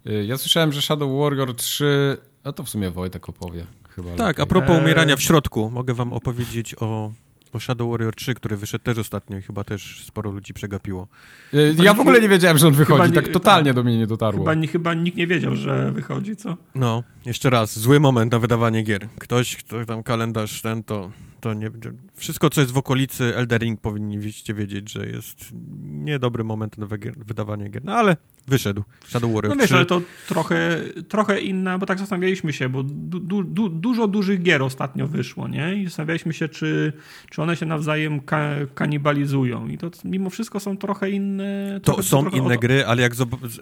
Y, 0.06 0.26
ja 0.26 0.38
słyszałem, 0.38 0.72
że 0.72 0.82
Shadow 0.82 1.20
Warrior 1.22 1.56
3, 1.56 2.18
a 2.44 2.52
to 2.52 2.64
w 2.64 2.70
sumie 2.70 2.92
Wojtek 2.92 3.30
opowie. 3.30 3.66
Chyba 3.90 4.10
tak, 4.10 4.28
lepiej. 4.28 4.44
a 4.44 4.46
propos 4.46 4.70
eee. 4.70 4.84
umierania 4.84 5.16
w 5.16 5.22
środku, 5.22 5.70
mogę 5.70 5.94
wam 5.94 6.14
opowiedzieć 6.14 6.76
o, 6.80 7.12
o 7.54 7.60
Shadow 7.60 7.92
Warrior 7.92 8.16
3, 8.16 8.36
który 8.36 8.58
wyszedł 8.58 8.84
też 8.84 8.98
ostatnio 8.98 9.38
i 9.38 9.42
chyba 9.42 9.64
też 9.64 10.04
sporo 10.06 10.32
ludzi 10.32 10.54
przegapiło. 10.54 11.08
Y, 11.54 11.76
ja 11.84 11.94
w 11.94 12.00
ogóle 12.00 12.22
nie 12.22 12.30
wiedziałem, 12.30 12.58
że 12.58 12.68
on 12.68 12.74
wychodzi, 12.74 13.14
tak 13.14 13.28
totalnie 13.28 13.74
do 13.74 13.84
mnie 13.84 13.98
nie 13.98 14.08
dotarło. 14.08 14.46
Chyba, 14.46 14.68
chyba 14.68 14.94
nikt 14.94 15.18
nie 15.18 15.28
wiedział, 15.28 15.56
że 15.56 15.92
wychodzi, 15.92 16.36
co? 16.36 16.58
No, 16.76 17.04
jeszcze 17.26 17.50
raz, 17.50 17.80
zły 17.80 18.00
moment 18.00 18.32
na 18.32 18.40
wydawanie 18.40 18.84
gier. 18.84 19.08
Ktoś, 19.20 19.56
kto 19.56 19.86
tam 19.86 20.04
kalendarz 20.04 20.62
ten, 20.62 20.84
to 20.84 21.12
to 21.40 21.54
nie, 21.54 21.72
wszystko, 22.16 22.50
co 22.50 22.62
jest 22.62 22.74
w 22.74 22.78
okolicy 22.78 23.36
Eldering 23.36 23.82
powinniście 23.82 24.54
wiedzieć, 24.54 24.92
że 24.92 25.08
jest 25.08 25.52
niedobry 25.84 26.44
moment 26.44 26.78
na 26.78 26.88
wydawanie 27.18 27.70
gier. 27.70 27.84
No 27.86 27.94
ale 27.94 28.18
wyszedł 28.48 28.84
Shadow 29.08 29.34
Warrior 29.34 29.56
No 29.56 29.62
wiesz, 29.62 29.66
3. 29.66 29.76
ale 29.76 29.86
to 29.86 30.02
trochę, 30.28 30.82
trochę 31.08 31.42
inna, 31.42 31.78
bo 31.78 31.86
tak 31.86 32.00
zastanawialiśmy 32.00 32.54
się, 32.54 32.70
bo 32.70 32.84
du, 32.84 33.44
du, 33.44 33.70
dużo 33.70 34.08
dużych 34.08 34.42
gier 34.42 34.64
ostatnio 34.64 35.08
wyszło, 35.08 35.48
nie? 35.48 35.76
I 35.76 35.86
zastanawialiśmy 35.86 36.34
się, 36.34 36.50
czy, 36.50 36.94
czy 37.30 37.42
one 37.42 37.56
się 37.56 37.66
nawzajem 37.66 38.20
ka 38.20 38.50
kanibalizują. 38.76 39.68
I 39.68 39.78
to 39.78 39.92
mimo 40.06 40.30
wszystko 40.30 40.60
są 40.60 40.78
trochę 40.78 41.10
inne... 41.10 41.80
To 41.84 42.04
są 42.04 42.30
inne 42.30 42.58
gry, 42.58 42.86
ale 42.86 43.02
jak, 43.02 43.14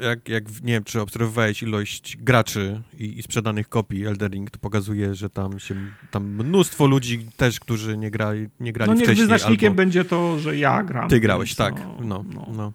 jak, 0.01 0.29
jak, 0.29 0.43
nie 0.63 0.73
wiem, 0.73 0.83
czy 0.83 1.01
obserwowałeś 1.01 1.63
ilość 1.63 2.17
graczy 2.17 2.81
i, 2.99 3.19
i 3.19 3.23
sprzedanych 3.23 3.69
kopii 3.69 4.05
Eldering, 4.05 4.51
to 4.51 4.59
pokazuje, 4.59 5.15
że 5.15 5.29
tam 5.29 5.59
się, 5.59 5.75
tam 6.11 6.23
mnóstwo 6.23 6.87
ludzi 6.87 7.27
też, 7.37 7.59
którzy 7.65 7.97
nie 7.97 8.11
grali, 8.11 8.47
nie 8.59 8.73
grali 8.73 8.91
no, 8.91 8.97
wcześniej. 8.97 9.17
No 9.17 9.21
wyznacznikiem 9.21 9.67
albo... 9.67 9.77
będzie 9.77 10.05
to, 10.05 10.39
że 10.39 10.57
ja 10.57 10.83
gram. 10.83 11.09
Ty 11.09 11.19
grałeś, 11.19 11.55
tak. 11.55 11.81
No, 11.99 12.25
no. 12.33 12.47
no. 12.55 12.73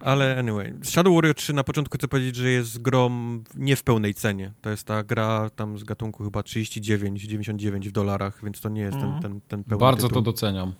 Ale 0.00 0.38
anyway, 0.38 0.74
Shadow 0.82 1.14
Warrior 1.14 1.34
3 1.34 1.52
na 1.52 1.64
początku 1.64 1.98
chcę 1.98 2.08
powiedzieć, 2.08 2.36
że 2.36 2.50
jest 2.50 2.82
grą 2.82 3.10
nie 3.56 3.76
w 3.76 3.82
pełnej 3.82 4.14
cenie. 4.14 4.52
To 4.60 4.70
jest 4.70 4.84
ta 4.84 5.02
gra 5.02 5.50
tam 5.56 5.78
z 5.78 5.84
gatunku 5.84 6.24
chyba 6.24 6.40
39,99 6.40 7.88
w 7.88 7.92
dolarach, 7.92 8.40
więc 8.44 8.60
to 8.60 8.68
nie 8.68 8.80
jest 8.80 8.98
ten, 8.98 9.04
mhm. 9.04 9.22
ten, 9.22 9.40
ten 9.48 9.64
pełny 9.64 9.80
Bardzo 9.80 10.08
tytuł. 10.08 10.22
to 10.22 10.30
doceniam. 10.30 10.72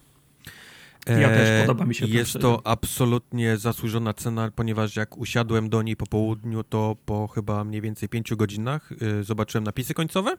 Ja 1.06 1.28
też 1.28 1.66
podoba 1.66 1.86
mi 1.86 1.94
się 1.94 2.06
Jest 2.06 2.38
to 2.40 2.60
absolutnie 2.64 3.56
zasłużona 3.56 4.14
cena, 4.14 4.50
ponieważ 4.54 4.96
jak 4.96 5.18
usiadłem 5.18 5.68
do 5.68 5.82
niej 5.82 5.96
po 5.96 6.06
południu, 6.06 6.64
to 6.64 6.96
po 7.06 7.26
chyba 7.28 7.64
mniej 7.64 7.80
więcej 7.80 8.08
5 8.08 8.34
godzinach 8.34 8.90
yy, 9.00 9.24
zobaczyłem 9.24 9.64
napisy 9.64 9.94
końcowe 9.94 10.36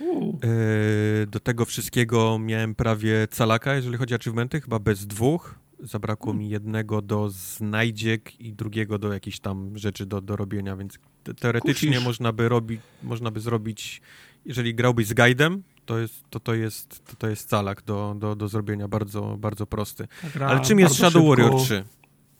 E, 0.00 1.26
do 1.26 1.40
tego 1.40 1.64
wszystkiego 1.64 2.38
miałem 2.38 2.74
prawie 2.74 3.28
calaka, 3.30 3.74
jeżeli 3.74 3.96
chodzi 3.96 4.14
o 4.14 4.16
achievementy, 4.16 4.60
chyba 4.60 4.78
bez 4.78 5.06
dwóch. 5.06 5.54
Zabrakło 5.80 6.34
mi 6.34 6.48
jednego 6.48 7.02
do 7.02 7.30
znajdziek 7.30 8.40
i 8.40 8.52
drugiego 8.52 8.98
do 8.98 9.12
jakichś 9.12 9.38
tam 9.38 9.78
rzeczy 9.78 10.06
do, 10.06 10.20
do 10.20 10.36
robienia, 10.36 10.76
więc 10.76 10.98
teoretycznie 11.40 12.00
można 12.00 12.32
by, 12.32 12.48
robić, 12.48 12.80
można 13.02 13.30
by 13.30 13.40
zrobić, 13.40 14.02
jeżeli 14.46 14.74
grałbyś 14.74 15.06
z 15.06 15.14
guidem, 15.14 15.62
to 15.86 15.98
jest, 15.98 16.24
to, 16.30 16.40
to 16.40 16.54
jest, 16.54 17.04
to, 17.04 17.16
to 17.16 17.28
jest 17.28 17.48
calak 17.48 17.82
do, 17.82 18.16
do, 18.18 18.36
do 18.36 18.48
zrobienia, 18.48 18.88
bardzo, 18.88 19.36
bardzo 19.38 19.66
prosty. 19.66 20.08
Ale 20.40 20.60
czym 20.60 20.78
jest 20.78 20.94
Shadow 20.94 21.12
szybko, 21.12 21.28
Warrior 21.28 21.60
3? 21.60 21.84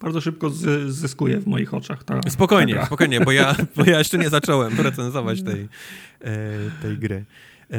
Bardzo 0.01 0.21
szybko 0.21 0.51
zyskuje 0.87 1.41
w 1.41 1.47
moich 1.47 1.75
oczach. 1.75 2.05
Ta, 2.05 2.21
spokojnie, 2.31 2.75
ta 2.75 2.87
spokojnie, 2.87 3.21
bo 3.21 3.33
ja, 3.33 3.55
bo 3.77 3.85
ja 3.85 3.99
jeszcze 3.99 4.19
nie 4.19 4.31
zacząłem 4.31 4.81
recenzować 4.81 5.43
tej, 5.43 5.69
e, 6.21 6.29
tej 6.83 6.99
gry. 6.99 7.25
E, 7.71 7.79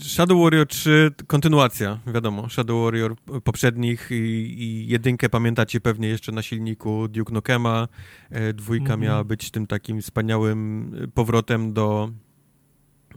Shadow 0.00 0.42
Warrior 0.42 0.66
3, 0.66 1.10
kontynuacja, 1.26 1.98
wiadomo, 2.06 2.48
Shadow 2.48 2.84
Warrior 2.84 3.16
poprzednich 3.44 4.08
i, 4.10 4.14
i 4.14 4.88
jedynkę 4.88 5.28
pamiętacie 5.28 5.80
pewnie 5.80 6.08
jeszcze 6.08 6.32
na 6.32 6.42
silniku 6.42 7.08
Duke 7.08 7.32
Nukema. 7.32 7.88
E, 8.30 8.52
dwójka 8.52 8.94
mm 8.94 8.98
-hmm. 8.98 9.02
miała 9.02 9.24
być 9.24 9.50
tym 9.50 9.66
takim 9.66 10.00
wspaniałym 10.00 10.92
powrotem 11.14 11.72
do, 11.72 12.10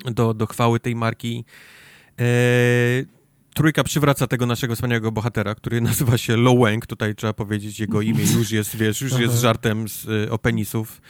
do, 0.06 0.34
do 0.34 0.48
chwały 0.48 0.80
tej 0.80 0.96
marki. 0.96 1.46
Trójka 3.54 3.84
przywraca 3.84 4.28
tego 4.28 4.46
naszego 4.46 4.76
wspaniałego 4.76 5.12
bohatera, 5.12 5.56
który 5.56 5.82
nazywa 5.92 6.18
się 6.18 6.38
Lo 6.38 6.56
Wang, 6.56 6.86
tutaj 6.86 7.16
trzeba 7.16 7.34
powiedzieć 7.34 7.80
jego 7.80 8.02
imię, 8.02 8.24
już 8.38 8.52
jest, 8.52 8.78
wiesz, 8.78 9.02
już 9.02 9.20
jest 9.20 9.42
żartem 9.42 9.88
z, 9.88 10.08
o 10.32 10.38
penisów. 10.38 11.02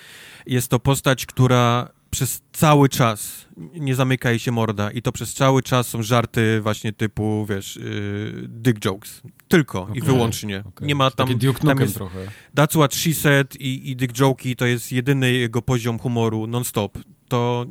Jest 0.45 0.67
to 0.67 0.79
postać, 0.79 1.25
która 1.25 1.89
przez 2.13 2.41
cały 2.51 2.89
czas 2.89 3.45
nie 3.57 3.95
zamyka 3.95 4.29
jej 4.29 4.39
się 4.39 4.51
morda 4.51 4.91
i 4.91 5.01
to 5.01 5.11
przez 5.11 5.33
cały 5.33 5.63
czas 5.63 5.87
są 5.87 6.03
żarty 6.03 6.61
właśnie 6.61 6.93
typu, 6.93 7.45
wiesz, 7.49 7.75
yy, 7.75 8.47
dick 8.47 8.85
jokes. 8.85 9.21
Tylko 9.47 9.81
okay, 9.81 9.95
i 9.95 10.01
wyłącznie. 10.01 10.63
Okay. 10.65 10.87
Nie 10.87 10.95
ma 10.95 11.11
tam... 11.11 11.27
Tam 11.67 11.79
jest 11.79 11.95
trochę. 11.95 12.27
That's 12.57 12.71
what 12.71 12.95
she 12.95 13.13
said 13.13 13.55
i, 13.55 13.91
i 13.91 13.95
dick 13.95 14.13
jokey 14.13 14.55
to 14.55 14.65
jest 14.65 14.91
jedyny 14.91 15.31
jego 15.31 15.61
poziom 15.61 15.99
humoru 15.99 16.47
non-stop. 16.47 16.97
To 17.27 17.65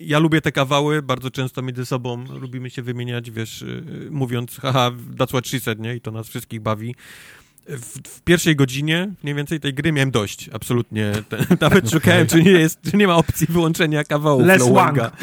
ja 0.00 0.18
lubię 0.18 0.40
te 0.40 0.52
kawały, 0.52 1.02
bardzo 1.02 1.30
często 1.30 1.62
między 1.62 1.86
sobą 1.86 2.24
lubimy 2.40 2.70
się 2.70 2.82
wymieniać, 2.82 3.30
wiesz, 3.30 3.62
yy, 3.62 4.10
mówiąc 4.10 4.56
haha, 4.56 4.90
that's 4.90 5.28
what 5.28 5.78
nie? 5.78 5.96
I 5.96 6.00
to 6.00 6.10
nas 6.10 6.28
wszystkich 6.28 6.60
bawi. 6.60 6.94
W, 7.70 8.08
w, 8.08 8.22
pierwszej 8.22 8.56
godzinie 8.56 9.12
mniej 9.22 9.34
więcej 9.34 9.60
tej 9.60 9.74
gry 9.74 9.92
miałem 9.92 10.10
dość, 10.10 10.50
absolutnie. 10.52 11.12
Nawet 11.60 11.86
okay. 11.86 11.90
szukałem, 12.00 12.26
czy 12.26 12.42
nie, 12.42 12.50
jest, 12.50 12.78
czy 12.90 12.96
nie 12.96 13.06
ma 13.06 13.16
opcji 13.16 13.46
wyłączenia 13.50 14.04
kawałów 14.04 14.46
Less 14.46 14.60
Lowanga. 14.60 15.10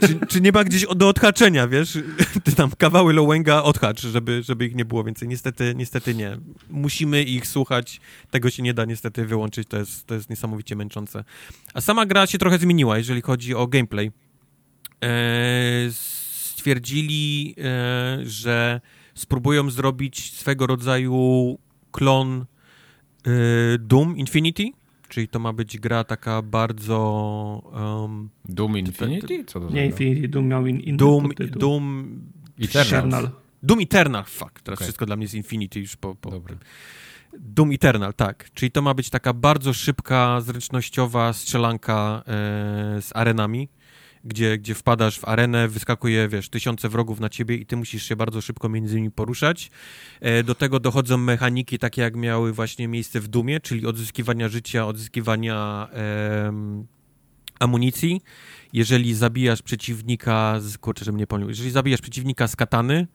Czy, 0.00 0.26
czy, 0.28 0.40
nie 0.40 0.52
ma 0.52 0.64
gdzieś 0.64 0.86
do 0.96 1.08
odhaczenia, 1.08 1.68
wiesz? 1.68 1.98
Ty 2.44 2.52
tam 2.52 2.70
kawały 2.78 3.12
Lowenga 3.12 3.62
odhacz, 3.62 4.00
żeby, 4.00 4.42
żeby 4.42 4.66
ich 4.66 4.74
nie 4.74 4.84
było 4.84 5.04
więcej. 5.04 5.28
Niestety, 5.28 5.74
niestety 5.76 6.14
nie. 6.14 6.38
Musimy 6.70 7.22
ich 7.22 7.46
słuchać. 7.46 8.00
Tego 8.30 8.50
się 8.50 8.62
nie 8.62 8.74
da 8.74 8.84
niestety 8.84 9.26
wyłączyć. 9.26 9.68
To 9.68 9.76
jest, 9.76 10.06
to 10.06 10.14
jest 10.14 10.30
niesamowicie 10.30 10.76
męczące. 10.76 11.24
A 11.74 11.80
sama 11.80 12.06
gra 12.06 12.26
się 12.26 12.38
trochę 12.38 12.58
zmieniła, 12.58 12.98
jeżeli 12.98 13.22
chodzi 13.22 13.54
o 13.54 13.66
gameplay. 13.66 14.10
Eee, 15.00 15.92
stwierdzili, 15.92 17.54
eee, 17.58 18.26
że 18.26 18.80
spróbują 19.14 19.70
zrobić 19.70 20.32
swego 20.32 20.66
rodzaju 20.66 21.58
klon 21.92 22.44
y, 23.26 23.78
Doom 23.78 24.16
Infinity, 24.16 24.70
czyli 25.08 25.28
to 25.28 25.38
ma 25.38 25.52
być 25.52 25.78
gra 25.78 26.04
taka 26.04 26.42
bardzo... 26.42 27.62
Um, 28.04 28.30
Doom 28.44 28.78
Infinity? 28.78 29.44
Co 29.44 29.60
to 29.60 29.70
Nie 29.70 29.86
Infinity, 29.86 30.28
Doom 30.28 30.46
miał 30.48 30.66
in, 30.66 30.80
inny 30.80 30.96
Doom, 30.96 31.28
Doom 31.50 32.20
Eternal. 32.58 33.30
Doom 33.62 33.80
Eternal, 33.80 34.24
fuck, 34.24 34.60
teraz 34.62 34.78
okay. 34.78 34.86
wszystko 34.86 35.06
dla 35.06 35.16
mnie 35.16 35.24
jest 35.24 35.34
Infinity 35.34 35.80
już 35.80 35.96
po, 35.96 36.14
po 36.14 36.30
Dobra. 36.30 36.56
Doom 37.38 37.72
Eternal, 37.72 38.14
tak. 38.14 38.50
Czyli 38.54 38.70
to 38.70 38.82
ma 38.82 38.94
być 38.94 39.10
taka 39.10 39.32
bardzo 39.32 39.72
szybka, 39.72 40.40
zręcznościowa 40.40 41.32
strzelanka 41.32 42.22
e, 42.26 42.32
z 43.02 43.16
arenami 43.16 43.68
gdzie, 44.24 44.58
gdzie 44.58 44.74
wpadasz 44.74 45.18
w 45.18 45.28
arenę, 45.28 45.68
wyskakuje, 45.68 46.28
wiesz, 46.28 46.48
tysiące 46.48 46.88
wrogów 46.88 47.20
na 47.20 47.28
ciebie 47.28 47.56
i 47.56 47.66
ty 47.66 47.76
musisz 47.76 48.02
się 48.08 48.16
bardzo 48.16 48.40
szybko 48.40 48.68
między 48.68 48.96
nimi 48.96 49.10
poruszać. 49.10 49.70
E, 50.20 50.42
do 50.42 50.54
tego 50.54 50.80
dochodzą 50.80 51.16
mechaniki 51.16 51.78
takie, 51.78 52.02
jak 52.02 52.16
miały 52.16 52.52
właśnie 52.52 52.88
miejsce 52.88 53.20
w 53.20 53.28
Dumie, 53.28 53.60
czyli 53.60 53.86
odzyskiwania 53.86 54.48
życia, 54.48 54.86
odzyskiwania 54.86 55.88
e, 55.92 56.52
amunicji. 57.60 58.20
Jeżeli 58.72 59.14
zabijasz 59.14 59.62
przeciwnika 59.62 60.60
z, 60.60 60.78
kurczę, 60.78 61.04
żebym 61.04 61.18
nie 61.18 61.26
pomylił, 61.26 61.48
jeżeli 61.48 61.70
zabijasz 61.70 62.00
przeciwnika 62.00 62.48
z 62.48 62.56
katany, 62.56 63.06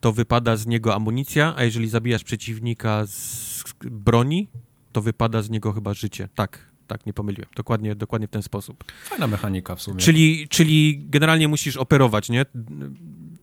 to 0.00 0.12
wypada 0.12 0.56
z 0.56 0.66
niego 0.66 0.94
amunicja, 0.94 1.54
a 1.56 1.64
jeżeli 1.64 1.88
zabijasz 1.88 2.24
przeciwnika 2.24 3.06
z 3.06 3.64
broni, 3.80 4.48
to 4.92 5.02
wypada 5.02 5.42
z 5.42 5.50
niego 5.50 5.72
chyba 5.72 5.94
życie. 5.94 6.28
Tak, 6.34 6.73
tak, 6.86 7.06
nie 7.06 7.12
pomyliłem. 7.12 7.48
Dokładnie, 7.56 7.94
dokładnie 7.94 8.28
w 8.28 8.30
ten 8.30 8.42
sposób. 8.42 8.84
Fajna 9.04 9.26
mechanika 9.26 9.74
w 9.76 9.82
sumie. 9.82 10.00
Czyli, 10.00 10.48
czyli 10.48 11.04
generalnie 11.08 11.48
musisz 11.48 11.76
operować, 11.76 12.28
nie? 12.28 12.46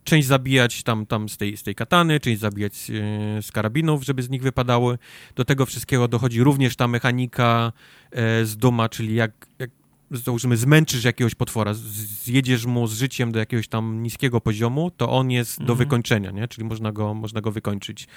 Część 0.03 0.28
zabijać 0.28 0.84
tam, 0.84 1.06
tam 1.06 1.30
z, 1.30 1.38
tej, 1.38 1.58
z 1.58 1.64
tej 1.64 1.76
katany, 1.76 2.20
część 2.20 2.42
zabijać 2.42 2.74
e, 2.74 3.42
z 3.42 3.52
karabinów, 3.52 4.03
żeby 4.03 4.24
z 4.24 4.30
nich 4.30 4.42
wypadały. 4.42 4.98
Do 5.36 5.45
tego 5.45 5.66
wszystkiego 5.66 6.08
dochodzi 6.08 6.44
również 6.44 6.76
ta 6.76 6.88
mechanika 6.88 7.74
e, 8.11 8.45
z 8.45 8.58
duma, 8.58 8.90
czyli 8.90 9.16
jak, 9.16 9.32
jak 9.60 9.70
załóżmy, 10.12 10.58
zmęczysz 10.58 11.04
jakiegoś 11.04 11.36
potwora, 11.36 11.74
zjedziesz 11.74 12.66
mu 12.66 12.88
z 12.88 12.94
życiem 12.94 13.32
do 13.32 13.40
jakiegoś 13.40 13.68
tam 13.68 14.04
niskiego 14.04 14.42
poziomu, 14.42 14.92
to 14.92 15.10
on 15.10 15.32
jest 15.32 15.52
mhm. 15.52 15.68
do 15.68 15.76
wykończenia, 15.76 16.32
nie? 16.32 16.48
Czyli 16.48 16.68
można 16.68 16.92
go, 16.92 17.14
można 17.14 17.42
go 17.42 17.52
wykończyć. 17.52 18.08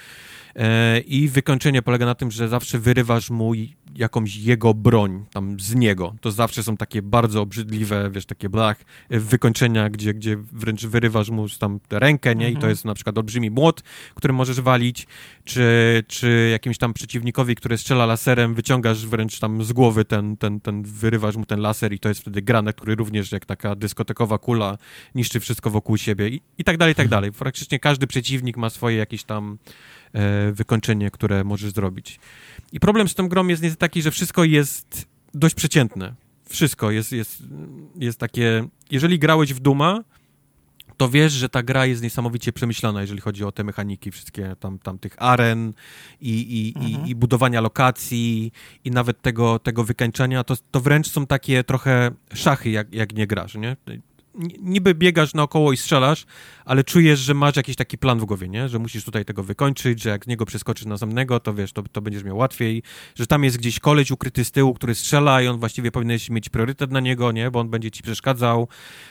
E, 0.55 0.99
I 0.99 1.27
wykończenie 1.27 1.81
polega 1.81 2.05
na 2.05 2.15
tym, 2.15 2.31
że 2.31 2.47
zawsze 2.47 2.79
wyrywasz 2.79 3.29
mu 3.29 3.51
jakąś 3.95 4.35
jego 4.35 4.73
broń 4.73 5.25
tam 5.33 5.59
z 5.59 5.75
niego. 5.75 6.15
To 6.21 6.31
zawsze 6.31 6.63
są 6.63 6.77
takie 6.77 7.01
bardzo 7.01 7.41
obrzydliwe, 7.41 8.09
wiesz, 8.11 8.25
takie 8.25 8.49
blach, 8.49 8.85
e, 9.09 9.19
wykończenia, 9.19 9.89
gdzie, 9.89 10.13
gdzie 10.13 10.37
wręcz 10.37 10.85
wyrywasz 10.85 11.29
mu 11.29 11.49
tam 11.49 11.79
rękę, 11.91 12.35
nie? 12.35 12.49
I 12.49 12.53
to 12.53 12.57
mhm. 12.57 12.69
jest 12.69 12.85
na 12.85 12.93
przykład 12.93 13.17
olbrzymi 13.17 13.51
młot, 13.51 13.83
którym 14.15 14.35
możesz 14.35 14.61
walić, 14.61 15.07
czy, 15.43 16.03
czy 16.07 16.49
jakimś 16.51 16.77
tam 16.77 16.93
przeciwnikowi, 16.93 17.55
który 17.55 17.77
strzela 17.77 18.05
laserem, 18.05 18.53
wyciągasz 18.53 19.05
wręcz 19.05 19.39
tam 19.39 19.63
z 19.63 19.73
głowy 19.73 20.05
ten, 20.05 20.37
ten, 20.37 20.59
ten 20.59 20.83
wyrywasz 20.83 21.35
mu 21.35 21.45
ten 21.45 21.59
laser 21.59 21.84
i 21.93 21.99
to 21.99 22.09
jest 22.09 22.21
wtedy 22.21 22.41
granat, 22.41 22.75
który 22.75 22.95
również 22.95 23.31
jak 23.31 23.45
taka 23.45 23.75
dyskotekowa 23.75 24.37
kula 24.37 24.77
niszczy 25.15 25.39
wszystko 25.39 25.69
wokół 25.69 25.97
siebie 25.97 26.29
i, 26.29 26.41
i 26.57 26.63
tak 26.63 26.77
dalej, 26.77 26.91
i 26.91 26.95
tak 26.95 27.07
dalej. 27.07 27.31
Praktycznie 27.31 27.79
każdy 27.79 28.07
przeciwnik 28.07 28.57
ma 28.57 28.69
swoje 28.69 28.97
jakieś 28.97 29.23
tam 29.23 29.57
e, 30.13 30.51
wykończenie, 30.51 31.11
które 31.11 31.43
możesz 31.43 31.71
zrobić. 31.71 32.19
I 32.71 32.79
problem 32.79 33.09
z 33.09 33.15
tą 33.15 33.27
grą 33.27 33.47
jest 33.47 33.63
niestety 33.63 33.79
taki, 33.79 34.01
że 34.01 34.11
wszystko 34.11 34.43
jest 34.43 35.07
dość 35.33 35.55
przeciętne. 35.55 36.13
Wszystko 36.49 36.91
jest, 36.91 37.11
jest, 37.11 37.43
jest 37.99 38.19
takie... 38.19 38.67
Jeżeli 38.91 39.19
grałeś 39.19 39.53
w 39.53 39.59
Duma, 39.59 40.03
to 40.97 41.09
wiesz, 41.09 41.33
że 41.33 41.49
ta 41.49 41.63
gra 41.63 41.85
jest 41.85 42.03
niesamowicie 42.03 42.53
przemyślana, 42.53 43.01
jeżeli 43.01 43.21
chodzi 43.21 43.43
o 43.43 43.51
te 43.51 43.63
mechaniki, 43.63 44.11
wszystkie 44.11 44.55
tam, 44.59 44.79
tam 44.79 44.99
tych 44.99 45.15
aren 45.17 45.73
i, 46.21 46.31
i, 46.59 46.79
mhm. 46.79 47.05
i, 47.05 47.09
i 47.09 47.15
budowania 47.15 47.61
lokacji 47.61 48.51
i 48.83 48.91
nawet 48.91 49.21
tego, 49.21 49.59
tego 49.59 49.83
wykańczania, 49.83 50.43
to, 50.43 50.55
to 50.71 50.79
wręcz 50.79 51.11
są 51.11 51.27
takie 51.27 51.63
trochę 51.63 52.11
szachy, 52.33 52.69
jak, 52.69 52.93
jak 52.93 53.13
nie 53.13 53.27
grasz, 53.27 53.55
nie? 53.55 53.75
niby 54.61 54.95
biegasz 54.95 55.33
naokoło 55.33 55.71
i 55.71 55.77
strzelasz, 55.77 56.25
ale 56.65 56.83
czujesz, 56.83 57.19
że 57.19 57.33
masz 57.33 57.55
jakiś 57.55 57.75
taki 57.75 57.97
plan 57.97 58.19
w 58.19 58.25
głowie, 58.25 58.49
nie? 58.49 58.69
Że 58.69 58.79
musisz 58.79 59.05
tutaj 59.05 59.25
tego 59.25 59.43
wykończyć, 59.43 60.01
że 60.01 60.09
jak 60.09 60.25
z 60.25 60.27
niego 60.27 60.45
przeskoczysz 60.45 60.85
na 60.85 60.89
następnego, 60.89 61.39
to 61.39 61.53
wiesz, 61.53 61.73
to, 61.73 61.83
to 61.83 62.01
będziesz 62.01 62.23
miał 62.23 62.37
łatwiej, 62.37 62.83
że 63.15 63.27
tam 63.27 63.43
jest 63.43 63.57
gdzieś 63.57 63.79
koleś 63.79 64.11
ukryty 64.11 64.45
z 64.45 64.51
tyłu, 64.51 64.73
który 64.73 64.95
strzela 64.95 65.41
i 65.41 65.47
on 65.47 65.59
właściwie 65.59 65.91
powinieneś 65.91 66.29
mieć 66.29 66.49
priorytet 66.49 66.91
na 66.91 66.99
niego, 66.99 67.31
nie? 67.31 67.51
Bo 67.51 67.59
on 67.59 67.69
będzie 67.69 67.91
ci 67.91 68.03
przeszkadzał 68.03 68.67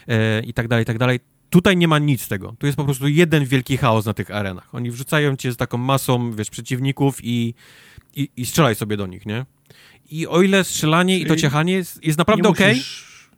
e, 0.08 0.40
i 0.40 0.54
tak 0.54 0.68
dalej, 0.68 0.82
i 0.82 0.86
tak 0.86 0.98
dalej. 0.98 1.20
Tutaj 1.54 1.76
nie 1.76 1.88
ma 1.88 1.98
nic 1.98 2.22
z 2.22 2.28
tego. 2.28 2.54
Tu 2.58 2.66
jest 2.66 2.76
po 2.76 2.84
prostu 2.84 3.08
jeden 3.08 3.44
wielki 3.44 3.76
chaos 3.76 4.06
na 4.06 4.14
tych 4.14 4.30
arenach. 4.30 4.74
Oni 4.74 4.90
wrzucają 4.90 5.36
cię 5.36 5.52
z 5.52 5.56
taką 5.56 5.78
masą, 5.78 6.32
wiesz, 6.32 6.50
przeciwników 6.50 7.18
i, 7.24 7.54
i, 8.16 8.28
i 8.36 8.46
strzelaj 8.46 8.74
sobie 8.74 8.96
do 8.96 9.06
nich, 9.06 9.26
nie? 9.26 9.46
I 10.10 10.26
o 10.26 10.42
ile 10.42 10.64
strzelanie 10.64 11.14
Czyli 11.14 11.24
i 11.24 11.28
to 11.28 11.36
ciechanie 11.36 11.72
jest, 11.72 12.04
jest 12.04 12.18
naprawdę 12.18 12.48
okej... 12.48 12.72
Okay, 12.72 12.82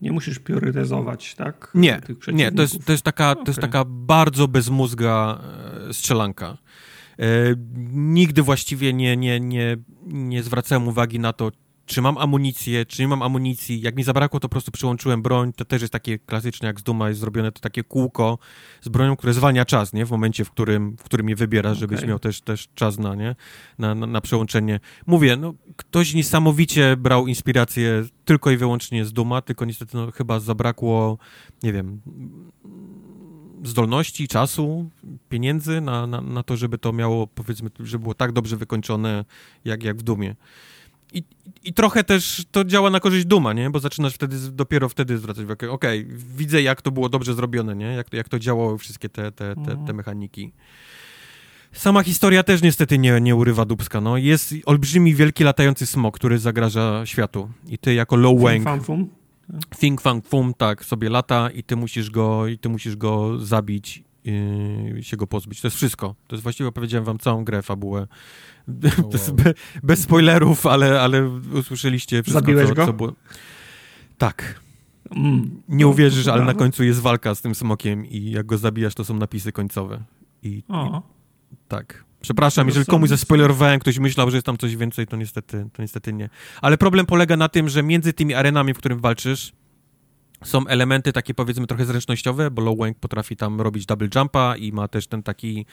nie 0.02 0.12
musisz 0.12 0.38
priorytetyzować, 0.38 1.34
tak? 1.34 1.70
Nie, 1.74 2.00
nie, 2.32 2.52
to 2.52 2.62
jest, 2.62 2.84
to 2.86 2.92
jest, 2.92 3.04
taka, 3.04 3.30
okay. 3.30 3.44
to 3.44 3.50
jest 3.50 3.60
taka 3.60 3.84
bardzo 3.86 4.48
bezmózga 4.48 5.40
e, 5.90 5.94
strzelanka. 5.94 6.58
E, 7.18 7.24
nigdy 7.92 8.42
właściwie 8.42 8.92
nie, 8.92 9.16
nie, 9.16 9.40
nie, 9.40 9.76
nie 10.06 10.42
zwracałem 10.42 10.88
uwagi 10.88 11.20
na 11.20 11.32
to, 11.32 11.52
czy 11.86 12.02
mam 12.02 12.18
amunicję, 12.18 12.86
czy 12.86 13.02
nie 13.02 13.08
mam 13.08 13.22
amunicji. 13.22 13.80
Jak 13.80 13.96
mi 13.96 14.02
zabrakło, 14.02 14.40
to 14.40 14.48
po 14.48 14.52
prostu 14.52 14.70
przyłączyłem 14.70 15.22
broń. 15.22 15.52
To 15.52 15.64
też 15.64 15.82
jest 15.82 15.92
takie 15.92 16.18
klasyczne, 16.18 16.66
jak 16.66 16.80
z 16.80 16.82
Duma 16.82 17.08
jest 17.08 17.20
zrobione 17.20 17.52
to 17.52 17.60
takie 17.60 17.84
kółko 17.84 18.38
z 18.80 18.88
bronią, 18.88 19.16
które 19.16 19.32
zwalnia 19.32 19.64
czas, 19.64 19.92
nie? 19.92 20.06
W 20.06 20.10
momencie, 20.10 20.44
w 20.44 20.50
którym, 20.50 20.96
w 20.96 21.02
którym 21.02 21.28
je 21.28 21.36
wybierasz, 21.36 21.76
okay. 21.76 21.80
żebyś 21.80 22.08
miał 22.08 22.18
też, 22.18 22.40
też 22.40 22.68
czas 22.74 22.98
na, 22.98 23.14
nie? 23.14 23.36
Na, 23.78 23.94
na, 23.94 24.06
na 24.06 24.20
przełączenie. 24.20 24.80
Mówię, 25.06 25.36
no, 25.36 25.54
ktoś 25.76 26.14
niesamowicie 26.14 26.96
brał 26.96 27.26
inspirację 27.26 28.04
tylko 28.24 28.50
i 28.50 28.56
wyłącznie 28.56 29.04
z 29.04 29.12
Duma, 29.12 29.42
tylko 29.42 29.64
niestety 29.64 29.96
no, 29.96 30.10
chyba 30.10 30.40
zabrakło, 30.40 31.18
nie 31.62 31.72
wiem, 31.72 32.00
zdolności, 33.64 34.28
czasu, 34.28 34.90
pieniędzy 35.28 35.80
na, 35.80 36.06
na, 36.06 36.20
na 36.20 36.42
to, 36.42 36.56
żeby 36.56 36.78
to 36.78 36.92
miało, 36.92 37.26
powiedzmy, 37.26 37.70
żeby 37.80 38.02
było 38.02 38.14
tak 38.14 38.32
dobrze 38.32 38.56
wykończone, 38.56 39.24
jak, 39.64 39.82
jak 39.82 39.96
w 39.96 40.02
Dumie. 40.02 40.36
I, 41.16 41.22
I 41.64 41.72
trochę 41.72 42.04
też 42.04 42.46
to 42.50 42.64
działa 42.64 42.90
na 42.90 43.00
korzyść 43.00 43.26
Duma, 43.26 43.52
nie? 43.52 43.70
Bo 43.70 43.80
zaczynasz 43.80 44.14
wtedy, 44.14 44.36
dopiero 44.52 44.88
wtedy 44.88 45.18
zwracać 45.18 45.44
uwagę, 45.44 45.70
okej, 45.70 46.00
okay, 46.00 46.16
widzę 46.36 46.62
jak 46.62 46.82
to 46.82 46.90
było 46.90 47.08
dobrze 47.08 47.34
zrobione, 47.34 47.76
nie? 47.76 47.86
Jak, 47.86 48.12
jak 48.12 48.28
to 48.28 48.38
działało 48.38 48.78
wszystkie 48.78 49.08
te, 49.08 49.32
te, 49.32 49.54
te, 49.54 49.64
te 49.64 49.72
mhm. 49.72 49.96
mechaniki. 49.96 50.52
Sama 51.72 52.02
historia 52.02 52.42
też 52.42 52.62
niestety 52.62 52.98
nie, 52.98 53.20
nie 53.20 53.36
urywa 53.36 53.64
dubska, 53.64 54.00
no. 54.00 54.16
Jest 54.16 54.54
olbrzymi, 54.66 55.14
wielki, 55.14 55.44
latający 55.44 55.86
smok, 55.86 56.16
który 56.16 56.38
zagraża 56.38 57.06
światu. 57.06 57.50
I 57.68 57.78
ty 57.78 57.94
jako 57.94 58.16
Low 58.16 58.40
Wang... 58.40 58.64
Fing 58.64 58.84
Fum? 58.84 59.10
Fing 59.76 60.00
Fang 60.00 60.26
Fum, 60.26 60.54
tak, 60.54 60.84
sobie 60.84 61.10
lata 61.10 61.50
i 61.50 61.62
ty 61.62 61.76
musisz 61.76 62.10
go, 62.10 62.46
i 62.46 62.58
ty 62.58 62.68
musisz 62.68 62.96
go 62.96 63.38
zabić 63.38 64.04
i 64.24 65.04
się 65.04 65.16
go 65.16 65.26
pozbyć. 65.26 65.60
To 65.60 65.66
jest 65.66 65.76
wszystko. 65.76 66.14
To 66.26 66.36
jest 66.36 66.42
właściwie, 66.42 66.68
opowiedziałem 66.68 67.04
wam 67.04 67.18
całą 67.18 67.44
grę, 67.44 67.62
fabułę 67.62 68.06
wow. 69.02 69.34
Be, 69.34 69.54
bez 69.82 70.00
spoilerów, 70.00 70.66
ale, 70.66 71.00
ale 71.00 71.28
usłyszeliście 71.54 72.22
wszystko, 72.22 72.40
Zabiłeś 72.40 72.68
co, 72.68 72.74
go? 72.74 72.86
co 72.86 72.92
było. 72.92 73.12
Tak. 74.18 74.60
Mm. 75.10 75.62
Nie 75.68 75.86
uwierzysz, 75.86 76.26
ale 76.26 76.44
na 76.44 76.54
końcu 76.54 76.84
jest 76.84 77.00
walka 77.00 77.34
z 77.34 77.42
tym 77.42 77.54
smokiem 77.54 78.06
i 78.06 78.30
jak 78.30 78.46
go 78.46 78.58
zabijasz, 78.58 78.94
to 78.94 79.04
są 79.04 79.14
napisy 79.14 79.52
końcowe. 79.52 80.02
I, 80.42 80.48
i 80.48 80.62
tak. 81.68 82.04
Przepraszam, 82.20 82.66
jeżeli 82.66 82.86
komuś 82.86 83.08
zaspoilerowałem, 83.08 83.80
ktoś 83.80 83.98
myślał, 83.98 84.30
że 84.30 84.36
jest 84.36 84.46
tam 84.46 84.58
coś 84.58 84.76
więcej, 84.76 85.06
to 85.06 85.16
niestety, 85.16 85.68
to 85.72 85.82
niestety 85.82 86.12
nie. 86.12 86.28
Ale 86.62 86.78
problem 86.78 87.06
polega 87.06 87.36
na 87.36 87.48
tym, 87.48 87.68
że 87.68 87.82
między 87.82 88.12
tymi 88.12 88.34
arenami, 88.34 88.74
w 88.74 88.78
którym 88.78 89.00
walczysz, 89.00 89.52
są 90.44 90.66
elementy 90.66 91.12
takie 91.12 91.34
powiedzmy 91.34 91.66
trochę 91.66 91.84
zręcznościowe, 91.84 92.50
bo 92.50 92.62
Low 92.62 92.78
Wang 92.78 92.98
potrafi 92.98 93.36
tam 93.36 93.60
robić 93.60 93.86
double 93.86 94.08
jumpa 94.14 94.56
i 94.56 94.72
ma 94.72 94.88
też 94.88 95.06
ten 95.06 95.22
taki 95.22 95.66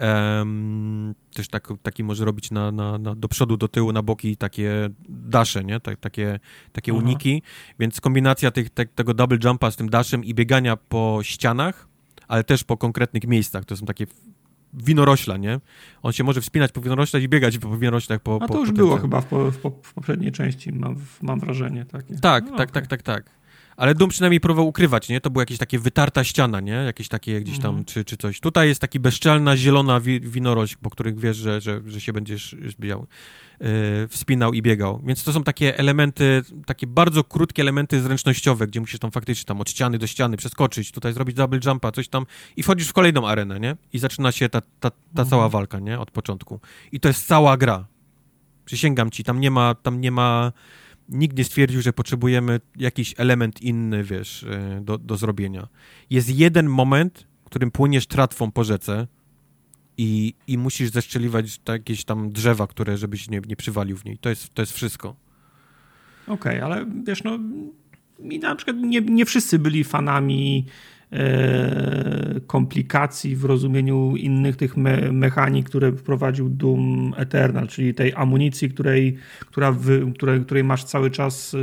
um, 0.00 1.14
też 1.34 1.48
tak, 1.48 1.68
taki 1.82 2.04
może 2.04 2.24
robić 2.24 2.50
na, 2.50 2.72
na, 2.72 2.98
na, 2.98 3.14
do 3.14 3.28
przodu, 3.28 3.56
do 3.56 3.68
tyłu, 3.68 3.92
na 3.92 4.02
boki 4.02 4.36
takie 4.36 4.90
dasze, 5.08 5.64
nie? 5.64 5.80
Tak, 5.80 6.00
takie, 6.00 6.40
takie 6.72 6.94
uniki, 6.94 7.42
więc 7.78 8.00
kombinacja 8.00 8.50
tych, 8.50 8.70
te, 8.70 8.86
tego 8.86 9.14
double 9.14 9.38
jumpa 9.44 9.70
z 9.70 9.76
tym 9.76 9.90
dashem 9.90 10.24
i 10.24 10.34
biegania 10.34 10.76
po 10.76 11.18
ścianach, 11.22 11.88
ale 12.28 12.44
też 12.44 12.64
po 12.64 12.76
konkretnych 12.76 13.26
miejscach, 13.26 13.64
to 13.64 13.76
są 13.76 13.86
takie 13.86 14.06
winorośla, 14.74 15.36
nie? 15.36 15.60
On 16.02 16.12
się 16.12 16.24
może 16.24 16.40
wspinać 16.40 16.72
po 16.72 16.80
winoroślach 16.80 17.22
i 17.22 17.28
biegać 17.28 17.58
po 17.58 17.76
winoroślach 17.76 18.20
po 18.20 18.38
A 18.42 18.46
to 18.46 18.54
po, 18.54 18.60
już 18.60 18.68
po 18.68 18.74
było 18.74 18.96
chyba 18.96 19.20
w, 19.20 19.26
po, 19.26 19.50
w, 19.50 19.58
po, 19.58 19.70
poprzedniej 19.70 20.32
części, 20.32 20.72
mam, 20.72 20.96
mam 21.22 21.40
wrażenie 21.40 21.84
takie. 21.84 22.14
Tak, 22.16 22.44
No, 22.44 22.56
tak, 22.56 22.70
okej. 22.70 22.82
tak, 22.82 22.86
tak, 22.86 23.02
tak. 23.02 23.39
Ale 23.80 23.94
Doom 23.94 24.10
przynajmniej 24.10 24.40
próbował 24.40 24.68
ukrywać, 24.68 25.08
nie? 25.08 25.20
To 25.20 25.30
była 25.30 25.42
jakieś 25.42 25.58
takie 25.58 25.78
wytarta 25.78 26.24
ściana, 26.24 26.60
nie? 26.60 26.72
Jakieś 26.72 27.08
takie 27.08 27.40
gdzieś 27.40 27.58
tam, 27.58 27.68
Mhm. 27.68 27.84
czy, 27.84 28.04
czy 28.04 28.16
coś. 28.16 28.40
Tutaj 28.40 28.68
jest 28.68 28.80
taki 28.80 29.00
bezczelna, 29.00 29.56
zielona 29.56 30.00
wi 30.00 30.20
winorośl, 30.20 30.76
po 30.82 30.90
których 30.90 31.18
wiesz, 31.18 31.36
że, 31.36 31.60
że, 31.60 31.80
że 31.86 32.00
się 32.00 32.12
będziesz 32.12 32.56
zbijał, 32.68 33.06
yy, 33.60 33.66
wspinał 34.08 34.52
i 34.52 34.62
biegał. 34.62 35.02
Więc 35.06 35.24
to 35.24 35.32
są 35.32 35.42
takie 35.44 35.78
elementy, 35.78 36.42
takie 36.66 36.86
bardzo 36.86 37.24
krótkie 37.24 37.62
elementy 37.62 38.00
zręcznościowe, 38.00 38.66
gdzie 38.66 38.80
musisz 38.80 38.98
tam 38.98 39.10
faktycznie 39.10 39.44
tam 39.44 39.60
od 39.60 39.70
ściany 39.70 39.98
do 39.98 40.06
ściany 40.06 40.36
przeskoczyć, 40.36 40.92
tutaj 40.92 41.12
zrobić 41.12 41.36
double 41.36 41.60
jumpa, 41.66 41.92
coś 41.92 42.08
tam 42.08 42.26
i 42.56 42.62
wchodzisz 42.62 42.88
w 42.88 42.92
kolejną 42.92 43.28
arenę, 43.28 43.60
nie? 43.60 43.76
I 43.92 43.98
zaczyna 43.98 44.32
się 44.32 44.48
ta, 44.48 44.60
ta, 44.60 44.90
ta 44.90 44.96
Mhm. 45.10 45.28
cała 45.28 45.48
walka, 45.48 45.78
nie? 45.78 45.98
Od 45.98 46.10
początku. 46.10 46.60
I 46.92 47.00
to 47.00 47.08
jest 47.08 47.26
cała 47.26 47.56
gra. 47.56 47.86
Przysięgam 48.64 49.10
ci, 49.10 49.24
tam 49.24 49.40
nie 49.40 49.50
ma, 49.50 49.74
tam 49.74 50.00
nie 50.00 50.10
ma 50.10 50.52
nikt 51.10 51.38
nie 51.38 51.44
stwierdził, 51.44 51.82
że 51.82 51.92
potrzebujemy 51.92 52.60
jakiś 52.76 53.14
element 53.16 53.62
inny, 53.62 54.04
wiesz, 54.04 54.42
e, 54.44 54.80
do, 54.80 54.98
do 54.98 55.16
zrobienia. 55.16 55.68
Jest 56.10 56.30
jeden 56.38 56.66
moment, 56.68 57.26
w 57.42 57.44
którym 57.44 57.70
płyniesz 57.70 58.06
tratwą 58.06 58.50
po 58.50 58.64
rzece 58.64 59.06
i, 59.98 60.34
i 60.46 60.58
musisz 60.58 60.90
zeszczeliwać 60.90 61.58
ta- 61.58 61.72
jakieś 61.72 62.04
tam 62.04 62.30
drzewa, 62.30 62.66
które 62.66 62.96
żebyś 62.96 63.30
nie, 63.30 63.40
nie 63.48 63.56
przywalił 63.56 63.96
w 63.96 64.04
niej. 64.04 64.18
To 64.18 64.28
jest, 64.28 64.54
to 64.54 64.62
jest 64.62 64.72
wszystko. 64.72 65.16
Okej, 66.26 66.60
ale 66.60 66.86
wiesz, 67.06 67.24
no 67.24 67.38
mi 68.18 68.38
na 68.38 68.54
przykład 68.56 68.76
nie, 68.76 69.00
nie 69.00 69.24
wszyscy 69.26 69.58
byli 69.58 69.84
fanami 69.84 70.66
komplikacji 72.46 73.36
w 73.36 73.44
rozumieniu 73.44 74.16
innych 74.16 74.56
tych 74.56 74.76
me, 74.76 75.12
mechanik, 75.12 75.66
które 75.68 75.92
wprowadził 75.92 76.48
Doom 76.48 77.14
Eternal, 77.16 77.68
czyli 77.68 77.94
tej 77.94 78.12
amunicji, 78.14 78.70
której, 78.70 79.16
która 79.40 79.72
wy, 79.72 80.12
której, 80.14 80.40
której 80.40 80.64
masz 80.64 80.84
cały 80.84 81.10
czas 81.10 81.54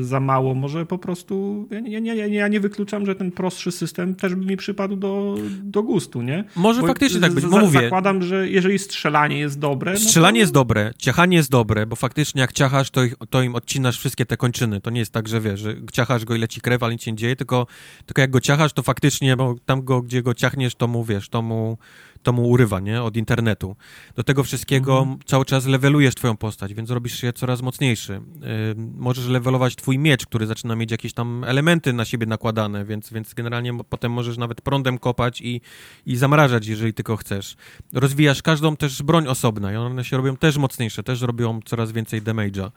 e, 0.00 0.02
za 0.04 0.20
mało. 0.20 0.54
Może 0.54 0.86
po 0.86 0.98
prostu 0.98 1.68
ja 1.70 2.00
nie, 2.00 2.16
ja 2.16 2.48
nie 2.48 2.60
wykluczam, 2.60 3.06
że 3.06 3.14
ten 3.14 3.30
prostszy 3.30 3.72
system 3.72 4.14
też 4.14 4.34
by 4.34 4.46
mi 4.46 4.56
przypadł 4.56 4.96
do, 4.96 5.34
do 5.62 5.82
gustu, 5.82 6.22
nie? 6.22 6.44
Może 6.56 6.80
Bo 6.80 6.86
faktycznie 6.86 7.20
tak 7.20 7.32
być, 7.32 7.46
bo 7.46 7.58
mówię, 7.58 7.80
Zakładam, 7.82 8.22
że 8.22 8.48
jeżeli 8.48 8.78
strzelanie 8.78 9.38
jest 9.38 9.58
dobre... 9.58 9.92
no 9.92 9.98
to- 9.98 10.04
strzelanie 10.04 10.40
jest 10.40 10.52
dobre, 10.52 10.92
ciachanie 10.98 11.36
jest 11.36 11.50
dobre, 11.50 11.86
bo 11.86 11.96
faktycznie 11.96 12.40
jak 12.40 12.52
ciachasz, 12.52 12.90
to, 12.90 13.04
ich, 13.04 13.14
to 13.30 13.42
im 13.42 13.54
odcinasz 13.54 13.98
wszystkie 13.98 14.26
te 14.26 14.36
kończyny. 14.36 14.80
To 14.80 14.90
nie 14.90 15.00
jest 15.00 15.12
tak, 15.12 15.28
że 15.28 15.40
wiesz, 15.40 15.60
że 15.60 15.74
ciachasz 15.92 16.24
go 16.24 16.34
i 16.34 16.38
leci 16.38 16.60
krew, 16.60 16.82
ale 16.82 16.92
nic 16.92 17.02
się 17.02 17.10
nie 17.10 17.16
dzieje, 17.16 17.36
tylko, 17.36 17.66
tylko 18.06 18.20
jak 18.20 18.30
go 18.30 18.40
ciachasz, 18.40 18.72
to 18.72 18.82
faktycznie, 18.90 19.36
bo 19.36 19.54
tam 19.66 19.84
go, 19.84 20.02
gdzie 20.02 20.22
go 20.22 20.34
ciachniesz, 20.34 20.74
to 20.74 20.88
mu, 20.88 21.04
wiesz, 21.04 21.28
to 21.28 21.42
mu, 21.42 21.78
to 22.22 22.32
mu 22.32 22.48
urywa, 22.48 22.80
nie? 22.80 23.02
Od 23.02 23.16
internetu. 23.16 23.76
Do 24.14 24.22
tego 24.24 24.44
wszystkiego 24.44 25.06
cały 25.26 25.44
czas 25.44 25.66
levelujesz 25.66 26.14
twoją 26.14 26.36
postać, 26.36 26.74
więc 26.74 26.90
robisz 26.90 27.20
się 27.20 27.32
coraz 27.32 27.62
mocniejszy. 27.62 28.12
Ym, 28.12 28.94
możesz 28.98 29.26
levelować 29.26 29.76
twój 29.76 29.98
miecz, 29.98 30.26
który 30.26 30.46
zaczyna 30.46 30.76
mieć 30.76 30.90
jakieś 30.90 31.12
tam 31.12 31.44
elementy 31.44 31.92
na 31.92 32.04
siebie 32.04 32.26
nakładane, 32.26 32.84
więc, 32.84 33.12
więc 33.12 33.34
generalnie 33.34 33.78
potem 33.88 34.12
możesz 34.12 34.36
nawet 34.36 34.60
prądem 34.60 34.98
kopać 34.98 35.40
i, 35.40 35.60
i 36.06 36.16
zamrażać, 36.16 36.66
jeżeli 36.66 36.94
tylko 36.94 37.16
chcesz. 37.16 37.56
Rozwijasz 37.92 38.42
każdą 38.42 38.76
też 38.76 39.02
broń 39.02 39.26
osobna 39.28 39.72
i 39.72 39.76
one 39.76 40.04
się 40.04 40.16
robią 40.16 40.36
też 40.36 40.56
mocniejsze, 40.56 41.02
też 41.02 41.20
robią 41.20 41.60
coraz 41.64 41.92
więcej 41.92 42.22
damage'a. 42.22 42.70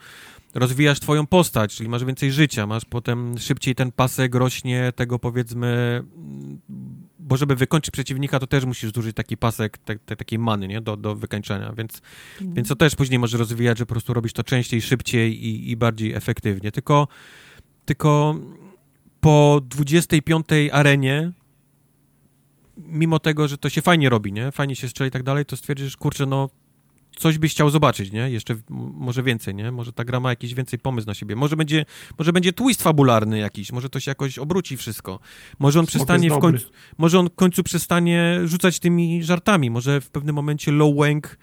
Rozwijasz 0.53 0.99
twoją 0.99 1.27
postać, 1.27 1.75
czyli 1.75 1.89
masz 1.89 2.05
więcej 2.05 2.31
życia, 2.31 2.67
masz 2.67 2.85
potem 2.85 3.37
szybciej 3.37 3.75
ten 3.75 3.91
pasek 3.91 4.35
rośnie 4.35 4.91
tego 4.95 5.19
powiedzmy, 5.19 5.67
mm, 5.67 6.59
bo 7.19 7.37
żeby 7.37 7.55
wykończyć 7.55 7.91
przeciwnika, 7.91 8.39
to 8.39 8.47
też 8.47 8.65
musisz 8.65 8.93
zużyć 8.93 9.15
taki 9.15 9.37
pasek 9.37 9.77
te, 9.77 9.99
te, 9.99 10.15
takiej 10.15 10.39
many, 10.39 10.67
nie? 10.67 10.81
Do, 10.81 10.97
do 10.97 11.15
wykańczenia, 11.15 11.73
więc, 11.77 12.01
więc 12.41 12.67
to 12.67 12.75
też 12.75 12.95
później 12.95 13.19
możesz 13.19 13.39
rozwijać, 13.39 13.77
że 13.77 13.85
po 13.85 13.93
prostu 13.93 14.13
robisz 14.13 14.33
to 14.33 14.43
częściej, 14.43 14.81
szybciej 14.81 15.45
i, 15.45 15.71
i 15.71 15.77
bardziej 15.77 16.13
efektywnie. 16.13 16.71
Tylko, 16.71 17.07
tylko 17.85 18.35
po 19.21 19.61
25 19.69 20.45
arenie 20.71 21.31
mimo 22.77 23.19
tego, 23.19 23.47
że 23.47 23.57
to 23.57 23.69
się 23.69 23.81
fajnie 23.81 24.09
robi, 24.09 24.33
nie? 24.33 24.51
Fajnie 24.51 24.75
się 24.75 24.89
strzeli 24.89 25.09
i 25.09 25.11
tak 25.11 25.23
dalej, 25.23 25.45
to 25.45 25.57
stwierdzisz, 25.57 25.97
kurczę, 25.97 26.25
no 26.25 26.49
coś 27.15 27.37
byś 27.37 27.51
chciał 27.51 27.69
zobaczyć, 27.69 28.11
nie? 28.11 28.29
Jeszcze 28.29 28.55
może 28.69 29.23
więcej, 29.23 29.55
nie? 29.55 29.71
Może 29.71 29.93
ta 29.93 30.05
gra 30.05 30.19
ma 30.19 30.29
jakiś 30.29 30.53
więcej 30.53 30.79
pomysł 30.79 31.07
na 31.07 31.13
siebie. 31.13 31.35
Może 31.35 31.55
będzie, 31.55 31.85
może 32.17 32.33
będzie 32.33 32.53
twist 32.53 32.81
fabularny 32.81 33.39
jakiś, 33.39 33.71
może 33.71 33.89
to 33.89 33.99
się 33.99 34.11
jakoś 34.11 34.37
obróci 34.37 34.77
wszystko. 34.77 35.19
Może 35.59 35.79
on 35.79 35.85
Smok 35.85 35.89
przestanie 35.89 36.29
w 36.29 36.39
końcu, 36.39 36.69
może 36.97 37.19
on 37.19 37.29
w 37.29 37.35
końcu 37.35 37.63
przestanie 37.63 38.39
rzucać 38.45 38.79
tymi 38.79 39.23
żartami. 39.23 39.69
Może 39.69 40.01
w 40.01 40.09
pewnym 40.09 40.35
momencie 40.35 40.71
Low 40.71 40.95
Wang 40.97 41.37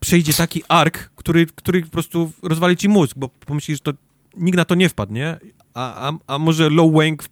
przejdzie 0.00 0.34
taki 0.34 0.62
ark, 0.68 1.10
który, 1.16 1.46
który 1.46 1.82
po 1.82 1.90
prostu 1.90 2.32
rozwali 2.42 2.76
ci 2.76 2.88
mózg, 2.88 3.16
bo 3.16 3.28
pomyślisz, 3.28 3.78
że 3.78 3.92
to 3.92 3.92
nikt 4.36 4.56
na 4.56 4.64
to 4.64 4.74
nie 4.74 4.88
wpadł, 4.88 5.12
nie? 5.12 5.38
A, 5.74 6.08
a, 6.08 6.12
a 6.26 6.38
może 6.38 6.70
Low 6.70 6.92
Wang 6.92 7.24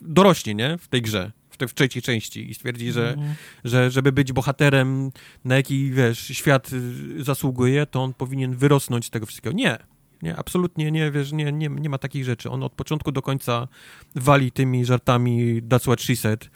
dorośnie, 0.00 0.54
nie? 0.54 0.78
W 0.78 0.88
tej 0.88 1.02
grze, 1.02 1.32
w, 1.68 1.74
trzeciej 1.74 2.02
części 2.02 2.50
i 2.50 2.54
stwierdzi, 2.54 2.92
że, 2.92 3.12
Mhm. 3.12 3.34
że 3.64 3.90
żeby 3.90 4.12
być 4.12 4.32
bohaterem, 4.32 5.10
na 5.44 5.56
jaki, 5.56 5.90
wiesz, 5.90 6.18
świat 6.18 6.72
y, 6.72 7.24
zasługuje, 7.24 7.86
to 7.86 8.02
on 8.02 8.14
powinien 8.14 8.56
wyrosnąć 8.56 9.06
z 9.06 9.10
tego 9.10 9.26
wszystkiego. 9.26 9.56
Nie. 9.56 9.78
Nie, 10.22 10.36
absolutnie 10.36 10.90
nie, 10.90 11.10
wiesz, 11.10 11.32
nie, 11.32 11.52
nie, 11.52 11.68
nie 11.68 11.88
ma 11.88 11.98
takich 11.98 12.24
rzeczy. 12.24 12.50
On 12.50 12.62
od 12.62 12.72
początku 12.72 13.12
do 13.12 13.22
końca 13.22 13.68
wali 14.14 14.52
tymi 14.52 14.84
żartami 14.84 15.62
That's 15.62 15.82
what 15.82 16.02
she 16.02 16.16
said 16.16 16.50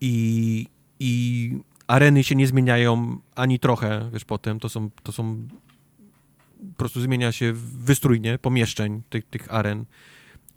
i, 0.00 0.66
i 1.00 1.52
areny 1.86 2.24
się 2.24 2.34
nie 2.34 2.46
zmieniają 2.46 3.18
ani 3.34 3.58
trochę, 3.58 4.10
wiesz, 4.12 4.24
potem 4.24 4.60
to 4.60 4.68
są, 4.68 4.90
to 5.02 5.12
są 5.12 5.48
po 6.58 6.78
prostu 6.78 7.00
zmienia 7.00 7.32
się 7.32 7.52
wystrój, 7.78 8.20
nie, 8.20 8.38
pomieszczeń 8.38 9.02
tych, 9.10 9.26
tych 9.26 9.54
aren 9.54 9.84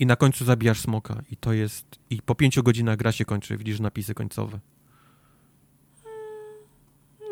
i 0.02 0.06
na 0.06 0.16
końcu 0.16 0.46
zabijasz 0.46 0.80
smoka 0.80 1.22
i 1.32 1.38
to 1.38 1.54
jest, 1.54 1.86
i 2.10 2.22
po 2.22 2.36
pięciu 2.36 2.64
godzinach 2.64 2.98
gra 2.98 3.12
się 3.12 3.26
kończy, 3.26 3.58
widzisz 3.58 3.80
napisy 3.80 4.14
końcowe. 4.14 4.60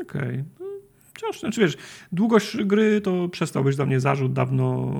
Okej. 0.01 0.43
No, 0.59 0.65
Wciąż, 1.13 1.39
znaczy 1.39 1.61
wiesz, 1.61 1.77
długość 2.11 2.57
gry 2.63 3.01
to 3.01 3.29
przestał 3.29 3.63
być 3.63 3.75
dla 3.75 3.85
mnie 3.85 3.99
zarzut 3.99 4.33
dawno, 4.33 4.93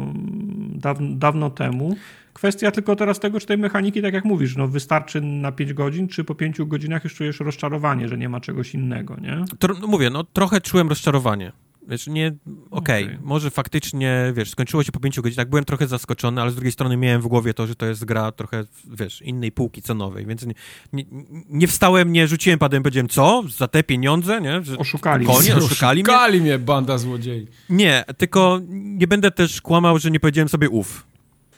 dawno, 0.75 1.15
dawno 1.15 1.49
temu. 1.49 1.95
Kwestia 2.33 2.71
tylko 2.71 2.95
teraz 2.95 3.19
tego, 3.19 3.39
czy 3.39 3.45
tej 3.47 3.57
mechaniki, 3.57 4.01
tak 4.01 4.13
jak 4.13 4.25
mówisz, 4.25 4.55
no 4.55 4.67
wystarczy 4.67 5.21
na 5.21 5.51
5 5.51 5.73
godzin, 5.73 6.07
czy 6.07 6.23
po 6.23 6.35
5 6.35 6.61
godzinach 6.61 7.03
już 7.03 7.15
czujesz 7.15 7.39
rozczarowanie, 7.39 8.07
że 8.07 8.17
nie 8.17 8.29
ma 8.29 8.39
czegoś 8.39 8.73
innego, 8.73 9.17
nie? 9.21 9.45
Tro, 9.59 9.75
no 9.81 9.87
mówię, 9.87 10.09
no 10.09 10.23
trochę 10.23 10.61
czułem 10.61 10.89
rozczarowanie. 10.89 11.51
Wiesz, 11.89 12.07
nie, 12.07 12.35
okej, 12.71 13.03
Okej. 13.05 13.17
może 13.21 13.51
faktycznie, 13.51 14.33
wiesz, 14.35 14.49
skończyło 14.51 14.83
się 14.83 14.91
po 14.91 14.99
pięciu 14.99 15.21
godzinach, 15.21 15.49
byłem 15.49 15.65
trochę 15.65 15.87
zaskoczony, 15.87 16.41
ale 16.41 16.51
z 16.51 16.55
drugiej 16.55 16.71
strony 16.71 16.97
miałem 16.97 17.21
w 17.21 17.27
głowie 17.27 17.53
to, 17.53 17.67
że 17.67 17.75
to 17.75 17.85
jest 17.85 18.05
gra 18.05 18.31
trochę, 18.31 18.63
wiesz, 18.91 19.21
innej 19.21 19.51
półki 19.51 19.81
cenowej, 19.81 20.25
więc 20.25 20.45
nie, 20.45 20.53
nie, 20.93 21.03
nie 21.49 21.67
wstałem, 21.67 22.11
nie 22.11 22.27
rzuciłem 22.27 22.59
padem, 22.59 22.83
powiedziałem, 22.83 23.09
co, 23.09 23.43
za 23.57 23.67
te 23.67 23.83
pieniądze, 23.83 24.41
nie? 24.41 24.63
Że, 24.63 24.77
Oszukali 24.77 25.25
Konie, 25.25 25.39
mnie. 25.39 25.55
oszukali 25.55 26.03
mnie? 26.03 26.11
Oszukali 26.13 26.41
mnie, 26.41 26.59
banda 26.59 26.97
złodziei. 26.97 27.47
Nie, 27.69 28.03
tylko 28.17 28.59
nie 28.69 29.07
będę 29.07 29.31
też 29.31 29.61
kłamał, 29.61 29.99
że 29.99 30.11
nie 30.11 30.19
powiedziałem 30.19 30.49
sobie 30.49 30.69
uf. 30.69 31.05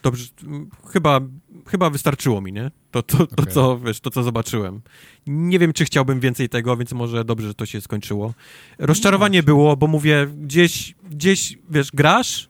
Dobrze, 0.02 0.24
chyba, 0.92 1.20
chyba 1.66 1.90
wystarczyło 1.90 2.40
mi, 2.40 2.52
nie? 2.52 2.70
To, 2.90 3.02
to, 3.02 3.26
to, 3.26 3.46
co, 3.46 3.78
wiesz, 3.78 4.00
to, 4.00 4.10
co 4.10 4.22
zobaczyłem. 4.22 4.80
Nie 5.26 5.58
wiem, 5.58 5.72
czy 5.72 5.84
chciałbym 5.84 6.20
więcej 6.20 6.48
tego, 6.48 6.76
więc 6.76 6.92
może 6.92 7.24
dobrze, 7.24 7.48
że 7.48 7.54
to 7.54 7.66
się 7.66 7.80
skończyło. 7.80 8.34
Rozczarowanie 8.78 9.42
było, 9.42 9.76
bo 9.76 9.86
mówię, 9.86 10.26
gdzieś, 10.42 10.94
gdzieś, 11.10 11.58
wiesz, 11.70 11.90
grasz 11.92 12.48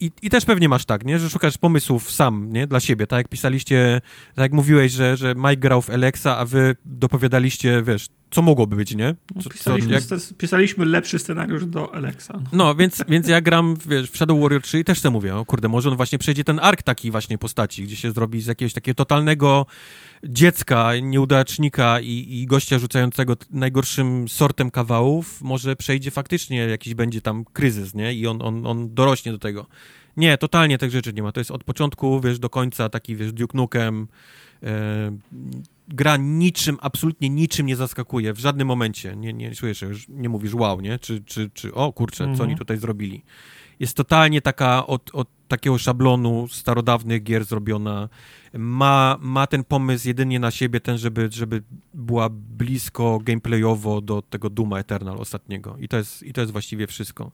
i, 0.00 0.10
i 0.22 0.30
też 0.30 0.44
pewnie 0.44 0.68
masz 0.68 0.84
tak, 0.84 1.04
nie? 1.04 1.18
Że 1.18 1.30
szukasz 1.30 1.58
pomysłów 1.58 2.10
sam, 2.10 2.52
nie? 2.52 2.66
Dla 2.66 2.80
siebie, 2.80 3.06
tak 3.06 3.16
jak 3.16 3.28
pisaliście, 3.28 4.00
tak 4.34 4.42
jak 4.42 4.52
mówiłeś, 4.52 4.92
że, 4.92 5.16
że 5.16 5.34
Mike 5.34 5.56
grał 5.56 5.82
w 5.82 5.90
Alexa, 5.90 6.38
a 6.38 6.44
wy 6.44 6.76
dopowiadaliście, 6.84 7.82
wiesz, 7.82 8.08
co 8.30 8.42
mogłoby 8.42 8.76
być, 8.76 8.94
nie? 8.94 9.14
Co, 9.42 9.50
Pisaliśmy, 9.50 9.92
jak, 9.92 10.02
pisaliśmy 10.38 10.84
lepszy 10.84 11.18
scenariusz 11.18 11.66
do 11.66 11.94
Alexa. 11.94 12.40
no, 12.52 12.74
więc, 12.74 13.04
więc 13.08 13.28
ja 13.28 13.40
gram 13.40 13.76
wiesz, 13.86 14.10
w 14.10 14.16
Shadow 14.16 14.40
Warrior 14.40 14.62
3 14.62 14.78
i 14.78 14.84
też 14.84 15.00
sobie 15.00 15.12
mówię, 15.12 15.36
o 15.36 15.44
kurde, 15.44 15.68
może 15.68 15.90
on 15.90 15.96
właśnie 15.96 16.18
przejdzie 16.18 16.44
ten 16.44 16.58
ark 16.62 16.82
takiej 16.82 17.10
właśnie 17.10 17.38
postaci, 17.38 17.82
gdzie 17.82 17.96
się 17.96 18.12
zrobi 18.12 18.40
z 18.40 18.46
jakiegoś 18.46 18.72
takiego 18.72 18.94
totalnego 18.94 19.66
dziecka, 20.24 20.92
nieudacznika 21.02 22.00
i, 22.00 22.26
i 22.30 22.46
gościa 22.46 22.78
rzucającego 22.78 23.36
najgorszym 23.50 24.28
sortem 24.28 24.70
kawałów, 24.70 25.42
może 25.42 25.76
przejdzie 25.76 26.10
faktycznie 26.10 26.58
jakiś 26.58 26.94
będzie 26.94 27.20
tam 27.20 27.44
kryzys, 27.44 27.94
nie? 27.94 28.14
I 28.14 28.26
on, 28.26 28.42
on, 28.42 28.66
on 28.66 28.94
dorośnie 28.94 29.32
do 29.32 29.38
tego. 29.38 29.66
Nie, 30.16 30.38
totalnie 30.38 30.78
tych 30.78 30.90
rzeczy 30.90 31.12
nie 31.12 31.22
ma. 31.22 31.32
To 31.32 31.40
jest 31.40 31.50
od 31.50 31.64
początku, 31.64 32.20
wiesz, 32.20 32.38
do 32.38 32.50
końca 32.50 32.88
taki, 32.88 33.16
wiesz, 33.16 33.32
Duke 33.32 33.58
Nukem. 33.58 34.08
Gra 35.88 36.16
niczym, 36.16 36.78
absolutnie 36.80 37.28
niczym 37.30 37.66
nie 37.66 37.76
zaskakuje. 37.76 38.32
W 38.32 38.38
żadnym 38.38 38.68
momencie. 38.68 39.16
Nie, 39.16 39.32
nie 39.32 39.54
czujesz, 39.54 39.84
nie 40.08 40.28
mówisz 40.28 40.54
wow, 40.54 40.80
nie? 40.80 40.98
Czy, 40.98 41.24
czy, 41.24 41.50
czy 41.54 41.74
o 41.74 41.92
kurczę, 41.92 42.24
co 42.24 42.30
Mhm. 42.30 42.48
oni 42.48 42.58
tutaj 42.58 42.78
zrobili. 42.78 43.24
jest 43.80 43.96
totalnie 43.96 44.42
taka 44.42 44.86
od, 44.86 45.10
od 45.12 45.28
takiego 45.48 45.78
szablonu 45.78 46.48
starodawnych 46.48 47.22
gier 47.22 47.44
zrobiona. 47.44 48.08
Ma, 48.54 49.16
ma 49.20 49.46
ten 49.46 49.64
pomysł 49.64 50.08
jedynie 50.08 50.40
na 50.40 50.50
siebie, 50.50 50.80
ten, 50.80 50.98
żeby, 50.98 51.28
żeby 51.32 51.62
była 51.94 52.28
blisko 52.30 53.18
gameplayowo 53.24 54.00
do 54.00 54.22
tego 54.22 54.50
Duma 54.50 54.78
Eternal 54.78 55.18
ostatniego. 55.20 55.76
I 55.80 55.88
to 55.88 55.96
jest, 55.96 56.22
i 56.22 56.32
to 56.32 56.40
jest 56.40 56.52
właściwie 56.52 56.86
wszystko. 56.86 57.32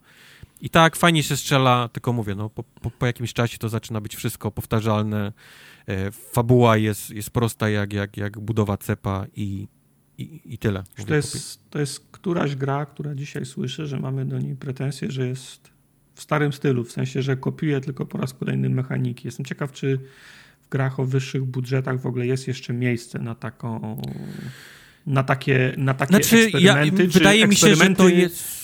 I 0.62 0.70
tak, 0.70 0.96
fajnie 0.96 1.22
się 1.22 1.36
strzela, 1.36 1.88
tylko 1.88 2.12
mówię, 2.12 2.34
no, 2.34 2.50
po, 2.50 2.62
po, 2.62 2.90
po 2.90 3.06
jakimś 3.06 3.32
czasie 3.32 3.58
to 3.58 3.68
zaczyna 3.68 4.00
być 4.00 4.16
wszystko 4.16 4.50
powtarzalne. 4.50 5.32
E, 5.88 6.10
fabuła 6.10 6.76
jest, 6.76 7.10
jest 7.10 7.30
prosta 7.30 7.68
jak, 7.68 7.92
jak, 7.92 8.16
jak 8.16 8.38
budowa 8.38 8.76
cepa 8.76 9.26
i, 9.36 9.68
i, 10.18 10.40
i 10.44 10.58
tyle. 10.58 10.84
To 11.06 11.14
jest, 11.14 11.70
to 11.70 11.78
jest 11.78 12.06
któraś 12.10 12.56
gra, 12.56 12.86
która 12.86 13.14
dzisiaj 13.14 13.46
słyszę, 13.46 13.86
że 13.86 14.00
mamy 14.00 14.24
do 14.24 14.38
niej 14.38 14.56
pretensje, 14.56 15.10
że 15.10 15.28
jest 15.28 15.70
w 16.14 16.22
starym 16.22 16.52
stylu, 16.52 16.84
w 16.84 16.92
sensie, 16.92 17.22
że 17.22 17.36
kopiuje 17.36 17.80
tylko 17.80 18.06
po 18.06 18.18
raz 18.18 18.34
kolejny 18.34 18.68
mechaniki. 18.68 19.28
Jestem 19.28 19.46
ciekaw, 19.46 19.72
czy 19.72 19.98
w 20.62 20.68
grach 20.68 21.00
o 21.00 21.04
wyższych 21.04 21.44
budżetach 21.44 22.00
w 22.00 22.06
ogóle 22.06 22.26
jest 22.26 22.48
jeszcze 22.48 22.72
miejsce 22.72 23.18
na 23.18 23.34
taką 23.34 24.02
na 25.06 25.22
takie, 25.22 25.74
na 25.76 25.94
takie 25.94 26.10
znaczy, 26.10 26.36
eksperymenty. 26.36 27.02
Ja, 27.02 27.08
wydaje 27.08 27.46
mi 27.46 27.56
się, 27.56 27.74
że 27.74 27.94
to 27.94 28.08
jest 28.08 28.61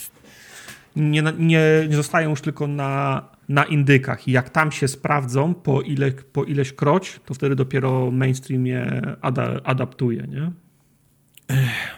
nie, 0.99 1.23
nie, 1.39 1.60
nie 1.89 1.97
zostają 1.97 2.31
już 2.31 2.41
tylko 2.41 2.67
na, 2.67 3.23
na 3.49 3.65
indykach. 3.65 4.28
I 4.28 4.33
jak 4.33 4.51
tam 4.51 4.73
się 4.73 4.89
sprawdzą 4.89 5.55
po, 5.55 5.83
ile, 5.83 6.10
po 6.10 6.44
ileś 6.44 6.73
kroć, 6.73 7.20
to 7.25 7.35
wtedy 7.35 7.57
dopiero 7.57 8.10
mainstream 8.10 8.67
je 8.67 9.17
ada, 9.20 9.60
adaptuje, 9.65 10.27
nie? 10.28 10.52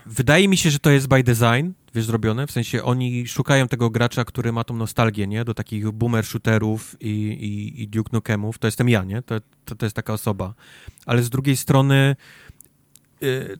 Wydaje 0.07 0.49
mi 0.49 0.57
się, 0.57 0.71
że 0.71 0.79
to 0.79 0.91
jest 0.91 1.09
by 1.09 1.23
design, 1.23 1.71
wiesz, 1.95 2.05
zrobione, 2.05 2.47
w 2.47 2.51
sensie 2.51 2.83
oni 2.83 3.29
szukają 3.29 3.69
tego 3.69 3.91
gracza, 3.91 4.25
który 4.25 4.53
ma 4.53 4.65
tą 4.65 4.77
nostalgię, 4.77 5.27
nie, 5.27 5.45
do 5.45 5.55
takich 5.55 5.91
boomer 5.91 6.25
shooterów 6.25 6.97
i, 7.01 7.09
i, 7.09 7.83
i 7.83 7.89
Duke 7.89 8.11
Nukemów, 8.13 8.59
to 8.59 8.69
jestem 8.69 8.89
ja, 8.89 9.05
nie, 9.05 9.23
to, 9.23 9.41
to, 9.65 9.75
to 9.75 9.87
jest 9.87 9.97
taka 9.97 10.13
osoba, 10.13 10.55
ale 11.07 11.23
z 11.23 11.31
drugiej 11.31 11.57
strony 11.57 12.17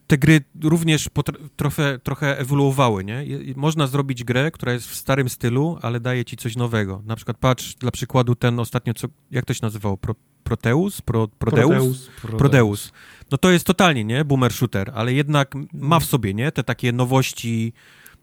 te 0.07 0.17
gry 0.17 0.41
również 0.63 1.09
trochę, 1.55 1.99
trochę 1.99 2.39
ewoluowały, 2.39 3.03
nie? 3.03 3.25
Można 3.55 3.87
zrobić 3.87 4.23
grę, 4.23 4.51
która 4.51 4.73
jest 4.73 4.87
w 4.87 4.95
starym 4.95 5.29
stylu, 5.29 5.77
ale 5.81 5.99
daje 5.99 6.25
ci 6.25 6.37
coś 6.37 6.55
nowego. 6.55 7.01
Na 7.05 7.15
przykład 7.15 7.37
patrz, 7.37 7.75
dla 7.75 7.91
przykładu 7.91 8.35
ten 8.35 8.59
ostatnio, 8.59 8.93
co, 8.93 9.07
jak 9.31 9.45
to 9.45 9.53
się 9.53 9.59
nazywało? 9.61 9.97
Pro, 9.97 10.15
Proteus? 10.43 11.01
Pro, 11.01 11.27
Prodeus? 11.27 12.09
Prodeus. 12.37 12.91
No 13.31 13.37
to 13.37 13.51
jest 13.51 13.65
totalnie, 13.65 14.03
nie, 14.03 14.25
boomer 14.25 14.53
shooter, 14.53 14.91
ale 14.95 15.13
jednak 15.13 15.55
ma 15.73 15.99
w 15.99 16.05
sobie, 16.05 16.33
nie, 16.33 16.51
te 16.51 16.63
takie 16.63 16.91
nowości 16.91 17.73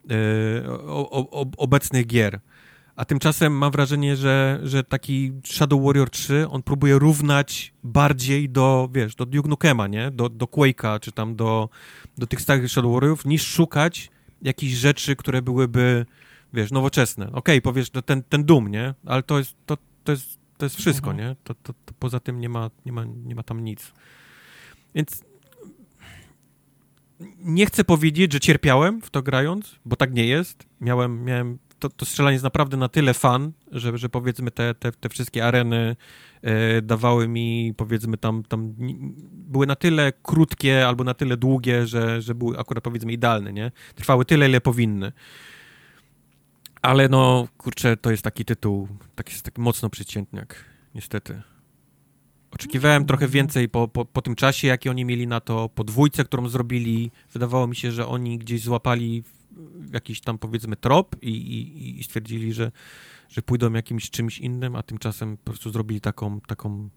yy, 0.08 0.16
o, 0.86 1.30
o, 1.30 1.46
obecnych 1.56 2.06
gier. 2.06 2.40
A 2.98 3.04
tymczasem 3.04 3.52
mam 3.52 3.72
wrażenie, 3.72 4.16
że, 4.16 4.60
że 4.62 4.84
taki 4.84 5.32
Shadow 5.44 5.84
Warrior 5.84 6.10
3, 6.10 6.48
on 6.48 6.62
próbuje 6.62 6.98
równać 6.98 7.74
bardziej 7.84 8.48
do, 8.48 8.88
wiesz, 8.92 9.14
do 9.14 9.26
Duke 9.26 9.48
Nukema, 9.48 9.86
nie? 9.86 10.10
Do, 10.10 10.28
do 10.28 10.46
Quake'a, 10.46 11.00
czy 11.00 11.12
tam 11.12 11.36
do, 11.36 11.68
do 12.16 12.26
tych 12.26 12.40
starych 12.40 12.70
Shadow 12.70 12.92
Warriorów, 12.92 13.24
niż 13.24 13.46
szukać 13.46 14.10
jakichś 14.42 14.72
rzeczy, 14.72 15.16
które 15.16 15.42
byłyby, 15.42 16.06
wiesz, 16.52 16.70
nowoczesne. 16.70 17.26
Okej, 17.26 17.38
okay, 17.38 17.60
powiesz, 17.60 17.90
to 17.90 18.02
ten, 18.02 18.22
ten 18.22 18.44
Doom, 18.44 18.68
nie? 18.68 18.94
Ale 19.06 19.22
to 19.22 19.38
jest, 19.38 19.56
to, 19.66 19.76
to 20.04 20.12
jest, 20.12 20.38
to 20.56 20.66
jest 20.66 20.76
wszystko, 20.76 21.10
mhm. 21.10 21.28
nie? 21.28 21.36
To, 21.44 21.54
to, 21.54 21.72
to 21.84 21.94
poza 21.98 22.20
tym 22.20 22.40
nie 22.40 22.48
ma, 22.48 22.70
nie, 22.86 22.92
ma, 22.92 23.04
nie 23.04 23.34
ma 23.34 23.42
tam 23.42 23.64
nic. 23.64 23.92
Więc 24.94 25.22
nie 27.38 27.66
chcę 27.66 27.84
powiedzieć, 27.84 28.32
że 28.32 28.40
cierpiałem 28.40 29.00
w 29.02 29.10
to 29.10 29.22
grając, 29.22 29.76
bo 29.84 29.96
tak 29.96 30.14
nie 30.14 30.26
jest. 30.26 30.66
Miałem, 30.80 31.24
miałem 31.24 31.58
to, 31.78 31.88
to 31.88 32.06
strzelanie 32.06 32.32
jest 32.32 32.44
naprawdę 32.44 32.76
na 32.76 32.88
tyle 32.88 33.14
fan, 33.14 33.52
że, 33.72 33.98
że 33.98 34.08
powiedzmy 34.08 34.50
te, 34.50 34.74
te, 34.74 34.92
te 34.92 35.08
wszystkie 35.08 35.46
areny 35.46 35.96
e, 36.42 36.82
dawały 36.82 37.28
mi, 37.28 37.74
powiedzmy 37.76 38.16
tam, 38.16 38.42
tam 38.42 38.74
były 39.32 39.66
na 39.66 39.76
tyle 39.76 40.12
krótkie 40.22 40.88
albo 40.88 41.04
na 41.04 41.14
tyle 41.14 41.36
długie, 41.36 41.86
że, 41.86 42.22
że 42.22 42.34
były 42.34 42.58
akurat 42.58 42.84
powiedzmy 42.84 43.12
idealne, 43.12 43.52
nie? 43.52 43.72
Trwały 43.94 44.24
tyle, 44.24 44.48
ile 44.48 44.60
powinny. 44.60 45.12
Ale 46.82 47.08
no, 47.08 47.48
kurczę, 47.56 47.96
to 47.96 48.10
jest 48.10 48.22
taki 48.22 48.44
tytuł, 48.44 48.88
taki, 49.14 49.42
taki 49.42 49.60
mocno 49.60 49.90
przeciętniak, 49.90 50.64
niestety. 50.94 51.42
Oczekiwałem 52.50 53.04
trochę 53.06 53.28
więcej 53.28 53.68
po, 53.68 53.88
po, 53.88 54.04
po 54.04 54.22
tym 54.22 54.34
czasie, 54.34 54.68
jaki 54.68 54.88
oni 54.88 55.04
mieli 55.04 55.26
na 55.26 55.40
to, 55.40 55.68
po 55.68 55.84
dwójce, 55.84 56.24
którą 56.24 56.48
zrobili. 56.48 57.10
Wydawało 57.32 57.66
mi 57.66 57.76
się, 57.76 57.92
że 57.92 58.06
oni 58.06 58.38
gdzieś 58.38 58.62
złapali 58.62 59.22
jakiś 59.92 60.20
tam 60.20 60.38
powiedzmy 60.38 60.76
trop 60.76 61.16
i, 61.22 61.30
i, 61.30 62.00
i 62.00 62.04
stwierdzili, 62.04 62.52
że, 62.52 62.72
że 63.28 63.42
pójdą 63.42 63.72
jakimś 63.72 64.10
czymś 64.10 64.38
innym, 64.38 64.76
a 64.76 64.82
tymczasem 64.82 65.36
po 65.36 65.44
prostu 65.44 65.70
zrobili 65.70 66.00
taką, 66.00 66.40
taką 66.40 66.88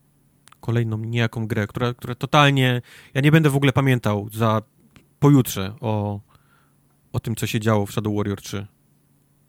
kolejną 0.60 0.98
niejaką 0.98 1.48
grę, 1.48 1.68
która, 1.68 1.94
która 1.94 2.16
totalnie... 2.16 2.82
Ja 3.14 3.22
nie 3.22 3.32
będę 3.32 3.50
w 3.50 3.56
ogóle 3.56 3.74
pamiętał 3.74 4.30
za 4.34 4.62
pojutrze 5.20 5.74
o, 5.82 6.20
o 7.14 7.20
tym, 7.20 7.36
co 7.36 7.48
się 7.48 7.60
działo 7.60 7.86
w 7.86 7.92
Shadow 7.92 8.16
Warrior 8.16 8.42
3. 8.42 8.68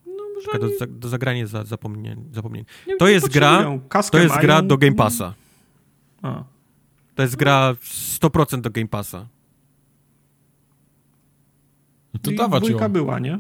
No, 0.07 0.59
do, 0.59 0.87
do 0.87 1.09
zagrania 1.09 1.47
za 1.47 1.65
zapomnienie. 1.65 2.23
zapomnienie. 2.33 2.67
to, 2.99 3.09
jest 3.09 3.29
gra, 3.29 3.79
to 4.13 4.19
jest 4.19 4.39
gra 4.39 4.63
do 4.63 4.79
Game 4.79 4.95
Passa. 4.95 5.35
A. 6.23 6.45
To 7.15 7.23
jest 7.23 7.37
gra 7.37 7.73
100% 8.21 8.61
do 8.61 8.71
Game 8.71 8.89
Passa. 8.89 9.29
No 12.15 12.21
to 12.21 12.33
dawać 12.33 12.63
dwójka 12.63 12.85
ją. 12.85 12.93
była, 12.93 13.19
nie? 13.19 13.39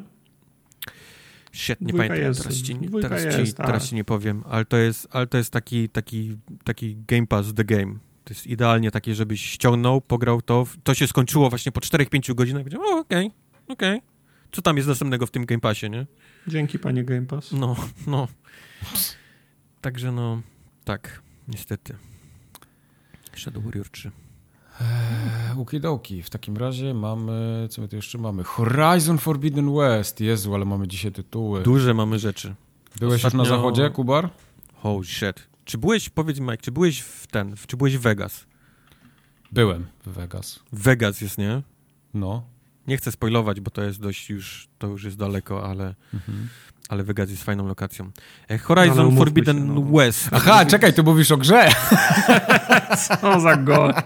Shit, 1.52 1.80
nie 1.80 1.86
dwójka 1.86 2.08
pamiętam, 2.08 2.28
jest, 2.28 2.42
teraz, 2.42 2.56
ci, 2.56 2.76
teraz, 3.02 3.24
jest, 3.24 3.50
ci, 3.50 3.54
tak. 3.54 3.66
teraz 3.66 3.88
ci 3.88 3.94
nie 3.94 4.04
powiem, 4.04 4.44
ale 4.48 4.64
to 4.64 4.76
jest, 4.76 5.08
ale 5.10 5.26
to 5.26 5.38
jest 5.38 5.50
taki, 5.50 5.88
taki, 5.88 6.36
taki 6.64 6.96
Game 7.06 7.26
Pass 7.26 7.54
The 7.54 7.64
Game. 7.64 7.94
To 8.24 8.34
jest 8.34 8.46
idealnie 8.46 8.90
takie, 8.90 9.14
żebyś 9.14 9.46
ściągnął, 9.46 10.00
pograł 10.00 10.42
to. 10.42 10.66
To 10.84 10.94
się 10.94 11.06
skończyło 11.06 11.50
właśnie 11.50 11.72
po 11.72 11.80
4-5 11.80 12.34
godzinach. 12.34 12.62
Powiedział, 12.62 12.82
o, 12.82 12.98
okej, 12.98 13.26
okay, 13.26 13.30
okej. 13.68 13.98
Okay. 13.98 14.12
Co 14.52 14.62
tam 14.62 14.76
jest 14.76 14.88
następnego 14.88 15.26
w 15.26 15.30
tym 15.30 15.46
Game 15.46 15.60
Passie, 15.60 15.90
nie? 15.90 16.06
Dzięki, 16.46 16.78
panie 16.78 17.04
Game 17.04 17.26
Pass. 17.26 17.52
No, 17.52 17.76
no. 18.06 18.28
Także 19.80 20.12
no, 20.12 20.42
tak, 20.84 21.22
niestety. 21.48 21.96
Shadow 23.36 23.64
Warrior 23.64 23.90
3. 23.90 24.10
Eee, 24.80 25.56
Ukidoki. 25.56 26.22
W 26.22 26.30
takim 26.30 26.56
razie 26.56 26.94
mamy, 26.94 27.66
co 27.70 27.82
my 27.82 27.88
tu 27.88 27.96
jeszcze 27.96 28.18
mamy? 28.18 28.44
Horizon 28.44 29.18
Forbidden 29.18 29.74
West. 29.74 30.20
Jezu, 30.20 30.54
ale 30.54 30.64
mamy 30.64 30.88
dzisiaj 30.88 31.12
tytuły. 31.12 31.62
Duże 31.62 31.94
mamy 31.94 32.18
rzeczy. 32.18 32.54
Byłeś 33.00 33.14
Ostatnio... 33.24 33.40
już 33.40 33.50
na 33.50 33.56
zachodzie, 33.56 33.90
Kubar? 33.90 34.30
Oh 34.82 35.04
shit. 35.04 35.48
Czy 35.64 35.78
byłeś, 35.78 36.08
powiedz 36.08 36.40
mi 36.40 36.46
Mike, 36.46 36.56
czy 36.62 36.72
byłeś 36.72 37.00
w 37.00 37.26
ten, 37.26 37.54
czy 37.66 37.76
byłeś 37.76 37.98
w 37.98 38.00
Vegas? 38.00 38.46
Byłem 39.52 39.86
w 40.06 40.12
Vegas. 40.12 40.60
Vegas 40.72 41.20
jest, 41.20 41.38
nie? 41.38 41.62
No. 42.14 42.42
Nie 42.86 42.96
chcę 42.96 43.12
spoilować, 43.12 43.60
bo 43.60 43.70
to 43.70 43.82
jest 43.82 44.00
dość 44.00 44.30
już, 44.30 44.68
to 44.78 44.86
już 44.86 45.04
jest 45.04 45.16
daleko, 45.16 45.68
ale 45.68 45.94
mhm 46.14 46.48
ale 46.92 47.04
Vegas 47.04 47.30
jest 47.30 47.44
fajną 47.44 47.66
lokacją. 47.66 48.10
E, 48.48 48.58
Horizon 48.58 49.14
no, 49.14 49.18
Forbidden 49.18 49.58
się, 49.58 49.64
no. 49.64 49.82
West. 49.82 50.28
Aha, 50.32 50.66
czekaj, 50.66 50.92
ty 50.92 51.02
mówisz 51.02 51.30
o 51.30 51.36
grze. 51.36 51.68
Co 53.20 53.40
za 53.40 53.56
gość. 53.56 53.98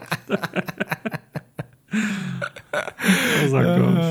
Co 3.43 3.49
za 3.49 3.63
gość. 3.63 4.07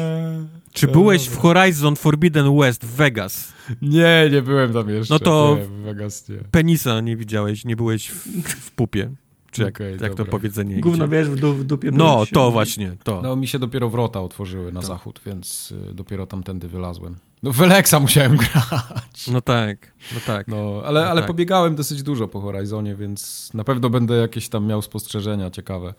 Czy 0.74 0.88
byłeś 0.88 1.28
w 1.28 1.38
Horizon 1.38 1.96
Forbidden 1.96 2.60
West 2.60 2.86
w 2.86 2.96
Vegas? 2.96 3.54
Nie, 3.82 4.30
nie 4.32 4.42
byłem 4.42 4.74
tam 4.74 4.90
jeszcze. 4.90 5.14
No 5.14 5.20
to 5.20 5.58
nie, 5.60 5.84
Vegas 5.84 6.30
nie. 6.30 6.38
penisa 6.38 7.02
nie 7.02 7.18
widziałeś, 7.18 7.66
nie 7.66 7.76
byłeś 7.76 8.10
w, 8.10 8.28
w 8.44 8.72
pupie. 8.72 9.12
Czy 9.56 9.62
jak, 9.64 9.76
okay, 9.76 9.98
jak 10.02 10.16
to 10.16 10.26
powiedzenie 10.26 10.82
Gówno 10.82 11.08
wiesz, 11.08 11.30
w, 11.30 11.36
w 11.36 11.64
dupie 11.64 11.92
No, 11.92 12.24
to 12.34 12.52
właśnie, 12.52 12.92
to. 13.04 13.22
No, 13.22 13.36
mi 13.36 13.48
się 13.48 13.60
dopiero 13.60 13.90
wrota 13.90 14.22
otworzyły 14.22 14.72
na 14.72 14.82
to. 14.82 14.88
zachód, 14.88 15.22
więc 15.26 15.74
y, 15.92 15.94
dopiero 15.94 16.28
tamtędy 16.28 16.68
wylazłem. 16.68 17.16
No 17.44 17.52
w 17.52 17.62
Alexa 17.62 18.00
musiałem 18.00 18.38
grać. 18.44 19.28
No 19.32 19.42
tak, 19.42 19.92
no 20.14 20.20
tak. 20.26 20.48
No, 20.48 20.82
ale, 20.86 21.02
no 21.02 21.08
ale 21.08 21.22
tak. 21.22 21.28
pobiegałem 21.28 21.76
dosyć 21.76 22.04
dużo 22.04 22.28
po 22.28 22.42
Horizonie, 22.42 22.96
więc 22.96 23.50
na 23.54 23.64
pewno 23.64 23.90
będę 23.90 24.16
jakieś 24.16 24.50
tam 24.50 24.66
miał 24.66 24.82
spostrzeżenia 24.82 25.52
ciekawe. 25.52 25.94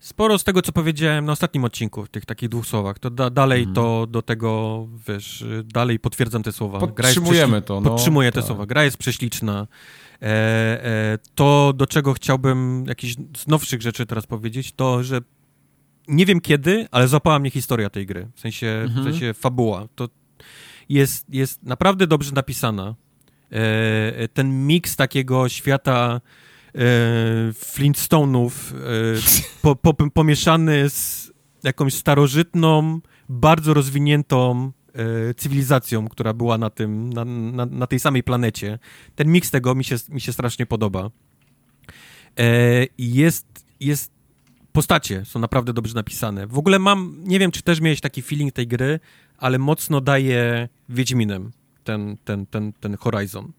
Sporo 0.00 0.38
z 0.38 0.44
tego, 0.44 0.62
co 0.62 0.72
powiedziałem 0.72 1.24
na 1.24 1.32
ostatnim 1.32 1.64
odcinku, 1.64 2.04
w 2.04 2.08
tych 2.08 2.24
takich 2.24 2.48
dwóch 2.48 2.66
słowach, 2.66 2.98
to 2.98 3.10
da, 3.10 3.30
dalej 3.30 3.62
mm. 3.62 3.74
to 3.74 4.06
do 4.06 4.22
tego, 4.22 4.86
wiesz, 5.08 5.44
dalej 5.64 5.98
potwierdzam 5.98 6.42
te 6.42 6.52
słowa. 6.52 6.78
Podtrzymujemy 6.78 7.62
to. 7.62 7.80
No, 7.80 7.90
podtrzymuję 7.90 8.32
te 8.32 8.40
tak. 8.40 8.46
słowa. 8.46 8.66
Gra 8.66 8.84
jest 8.84 8.96
prześliczna. 8.96 9.66
E, 10.22 10.26
e, 10.84 11.18
to, 11.34 11.72
do 11.76 11.86
czego 11.86 12.12
chciałbym 12.12 12.84
jakichś 12.88 13.14
z 13.36 13.46
nowszych 13.46 13.82
rzeczy 13.82 14.06
teraz 14.06 14.26
powiedzieć, 14.26 14.72
to, 14.72 15.02
że 15.02 15.20
nie 16.08 16.26
wiem 16.26 16.40
kiedy, 16.40 16.86
ale 16.90 17.08
złapała 17.08 17.38
mnie 17.38 17.50
historia 17.50 17.90
tej 17.90 18.06
gry. 18.06 18.28
W 18.34 18.40
sensie, 18.40 18.66
mhm. 18.66 19.04
w 19.04 19.10
sensie 19.10 19.34
fabuła. 19.34 19.88
To 19.94 20.08
jest, 20.88 21.26
jest 21.28 21.62
naprawdę 21.62 22.06
dobrze 22.06 22.32
napisana. 22.32 22.94
E, 23.52 23.56
e 24.18 24.28
ten 24.28 24.66
miks 24.66 24.96
takiego 24.96 25.48
świata 25.48 26.20
Flintstone'ów 27.52 28.50
e, 28.74 29.62
po, 29.62 29.76
po, 29.76 29.94
pomieszany 30.10 30.90
z 30.90 31.32
jakąś 31.62 31.94
starożytną, 31.94 33.00
bardzo 33.28 33.74
rozwiniętą 33.74 34.72
e, 34.94 35.34
cywilizacją, 35.34 36.08
która 36.08 36.32
była 36.32 36.58
na 36.58 36.70
tym, 36.70 37.12
na, 37.12 37.24
na, 37.24 37.66
na, 37.66 37.86
tej 37.86 38.00
samej 38.00 38.22
planecie. 38.22 38.78
Ten 39.14 39.28
miks 39.28 39.50
tego 39.50 39.74
mi 39.74 39.84
się, 39.84 39.96
mi 40.08 40.20
się 40.20 40.32
strasznie 40.32 40.66
podoba. 40.66 41.10
E, 42.38 42.86
jest, 42.98 43.46
jest 43.80 44.12
postacie 44.72 45.24
są 45.24 45.38
naprawdę 45.40 45.72
dobrze 45.72 45.94
napisane. 45.94 46.46
W 46.46 46.58
ogóle 46.58 46.78
mam, 46.78 47.16
nie 47.24 47.38
wiem, 47.38 47.50
czy 47.50 47.62
też 47.62 47.80
miałeś 47.80 48.00
taki 48.00 48.22
feeling 48.22 48.52
tej 48.52 48.66
gry, 48.66 49.00
ale 49.38 49.58
mocno 49.58 50.00
daje 50.00 50.68
Wiedźminem 50.88 51.52
ten, 51.86 52.16
ten, 52.24 52.46
ten, 52.46 52.72
ten 52.72 52.96
Horizon. 52.96 53.52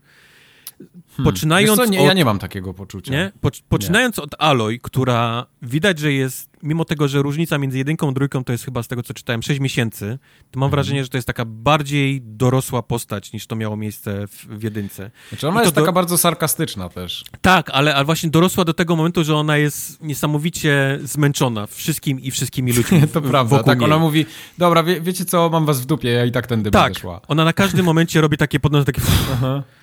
Hmm. 0.78 1.24
Poczynając 1.24 1.78
co, 1.78 1.86
nie, 1.86 2.00
od, 2.00 2.06
ja 2.06 2.14
nie 2.14 2.26
mam 2.26 2.40
takiego 2.40 2.74
poczucia. 2.74 3.12
Nie? 3.12 3.32
Po, 3.42 3.50
poczynając 3.70 4.18
nie. 4.18 4.24
od 4.24 4.36
Aloy, 4.40 4.80
która 4.80 5.46
widać, 5.62 6.00
że 6.00 6.14
jest, 6.14 6.50
mimo 6.64 6.86
tego, 6.86 7.08
że 7.08 7.22
różnica 7.22 7.58
między 7.58 7.78
jedynką 7.78 8.10
a 8.10 8.14
trójką 8.14 8.44
to 8.44 8.52
jest 8.52 8.66
chyba 8.66 8.84
z 8.84 8.88
tego, 8.88 9.04
co 9.04 9.14
czytałem, 9.14 9.44
6 9.44 9.60
miesięcy, 9.60 10.20
to 10.52 10.60
mam 10.60 10.68
mhm. 10.68 10.72
wrażenie, 10.72 11.04
że 11.04 11.10
to 11.10 11.18
jest 11.18 11.28
taka 11.28 11.46
bardziej 11.46 12.22
dorosła 12.22 12.84
postać, 12.84 13.34
niż 13.34 13.48
to 13.48 13.56
miało 13.56 13.78
miejsce 13.78 14.28
w, 14.28 14.46
w 14.46 14.64
jedynce. 14.64 15.12
Znaczy 15.30 15.48
ona 15.48 15.62
jest 15.62 15.76
do... 15.76 15.82
taka 15.82 15.92
bardzo 15.92 16.18
sarkastyczna 16.18 16.90
też. 16.90 17.24
Tak, 17.42 17.70
ale, 17.74 17.96
ale 17.96 18.06
właśnie 18.06 18.30
dorosła 18.30 18.66
do 18.66 18.74
tego 18.74 18.96
momentu, 18.96 19.24
że 19.24 19.36
ona 19.36 19.58
jest 19.58 20.04
niesamowicie 20.04 21.00
zmęczona 21.04 21.68
wszystkim 21.68 22.20
i 22.20 22.32
wszystkimi 22.32 22.74
ludźmi 22.74 23.02
To 23.14 23.22
prawda, 23.22 23.64
tak, 23.64 23.80
niej. 23.80 23.86
ona 23.86 24.00
mówi, 24.00 24.26
dobra, 24.58 24.84
wie, 24.84 25.02
wiecie 25.02 25.26
co, 25.26 25.50
mam 25.50 25.66
was 25.66 25.82
w 25.82 25.86
dupie, 25.86 26.10
ja 26.10 26.26
i 26.26 26.32
tak 26.32 26.48
tędy 26.48 26.72
tak, 26.72 26.84
będę 26.84 27.00
szła. 27.00 27.22
ona 27.28 27.46
na 27.46 27.54
każdym 27.54 27.86
momencie 27.86 28.22
robi 28.22 28.38
takie 28.38 28.60
podnoszenie, 28.60 28.86
takie 28.86 29.02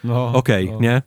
no, 0.04 0.32
okej, 0.34 0.64
okay, 0.64 0.74
no. 0.74 0.80
nie? 0.80 1.02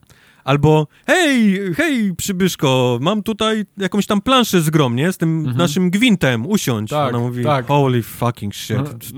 Albo 0.48 0.88
hej, 1.08 1.60
hej, 1.76 2.16
przybyszko, 2.16 2.98
mam 3.02 3.24
tutaj 3.24 3.66
jakąś 3.78 4.06
tam 4.06 4.22
planszę 4.22 4.62
z 4.62 4.70
grom, 4.70 4.96
nie? 4.96 5.12
Z 5.12 5.18
tym 5.18 5.40
mhm. 5.40 5.58
naszym 5.58 5.90
gwintem, 5.90 6.48
usiądź. 6.48 6.90
Tak, 6.90 7.10
ona 7.10 7.20
mówi, 7.20 7.44
tak. 7.44 7.68
holy 7.68 8.04
fucking 8.04 8.56
shit, 8.56 8.78
no. 8.78 8.84
this, 8.84 9.12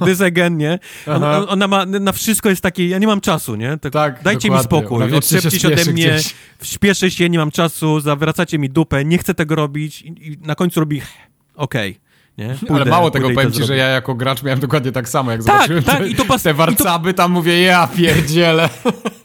no. 0.00 0.06
this 0.06 0.20
again, 0.20 0.56
nie? 0.56 0.78
Ona, 1.06 1.48
ona, 1.48 1.68
ma, 1.68 1.86
na 1.86 2.12
wszystko 2.12 2.48
jest 2.48 2.62
takie, 2.62 2.88
ja 2.88 2.98
nie 2.98 3.06
mam 3.06 3.20
czasu, 3.20 3.54
nie? 3.54 3.78
Tak, 3.78 3.92
tak 3.92 4.22
dajcie 4.22 4.48
dokładnie. 4.48 4.78
mi 4.78 4.82
spokój, 4.82 5.14
odczepcie 5.14 5.58
się 5.60 5.68
ode 5.68 5.84
mnie, 5.84 5.92
gdzieś. 5.92 6.34
śpieszę 6.62 7.10
się, 7.10 7.30
nie 7.30 7.38
mam 7.38 7.50
czasu, 7.50 8.00
zawracacie 8.00 8.58
mi 8.58 8.70
dupę, 8.70 9.04
nie 9.04 9.18
chcę 9.18 9.34
tego 9.34 9.54
robić 9.54 10.02
i, 10.02 10.32
i 10.32 10.38
na 10.38 10.54
końcu 10.54 10.80
robi, 10.80 11.02
okej. 11.54 11.90
Okay. 11.90 12.01
Nie? 12.38 12.56
Pójdę, 12.58 12.74
Ale 12.74 12.84
mało 12.84 13.10
tego, 13.10 13.30
powiem 13.30 13.52
ci, 13.52 13.64
że 13.64 13.76
ja 13.76 13.86
jako 13.86 14.14
gracz 14.14 14.42
miałem 14.42 14.60
dokładnie 14.60 14.92
tak 14.92 15.08
samo, 15.08 15.30
jak 15.30 15.44
tak, 15.44 15.54
zobaczyłem 15.54 15.84
tak, 15.84 15.98
te, 15.98 16.08
i 16.08 16.14
to 16.14 16.24
pas- 16.24 16.42
te 16.42 16.54
warcaby, 16.54 17.12
to... 17.12 17.16
tam 17.16 17.32
mówię, 17.32 17.60
ja 17.60 17.86
pierdzielę. 17.86 18.68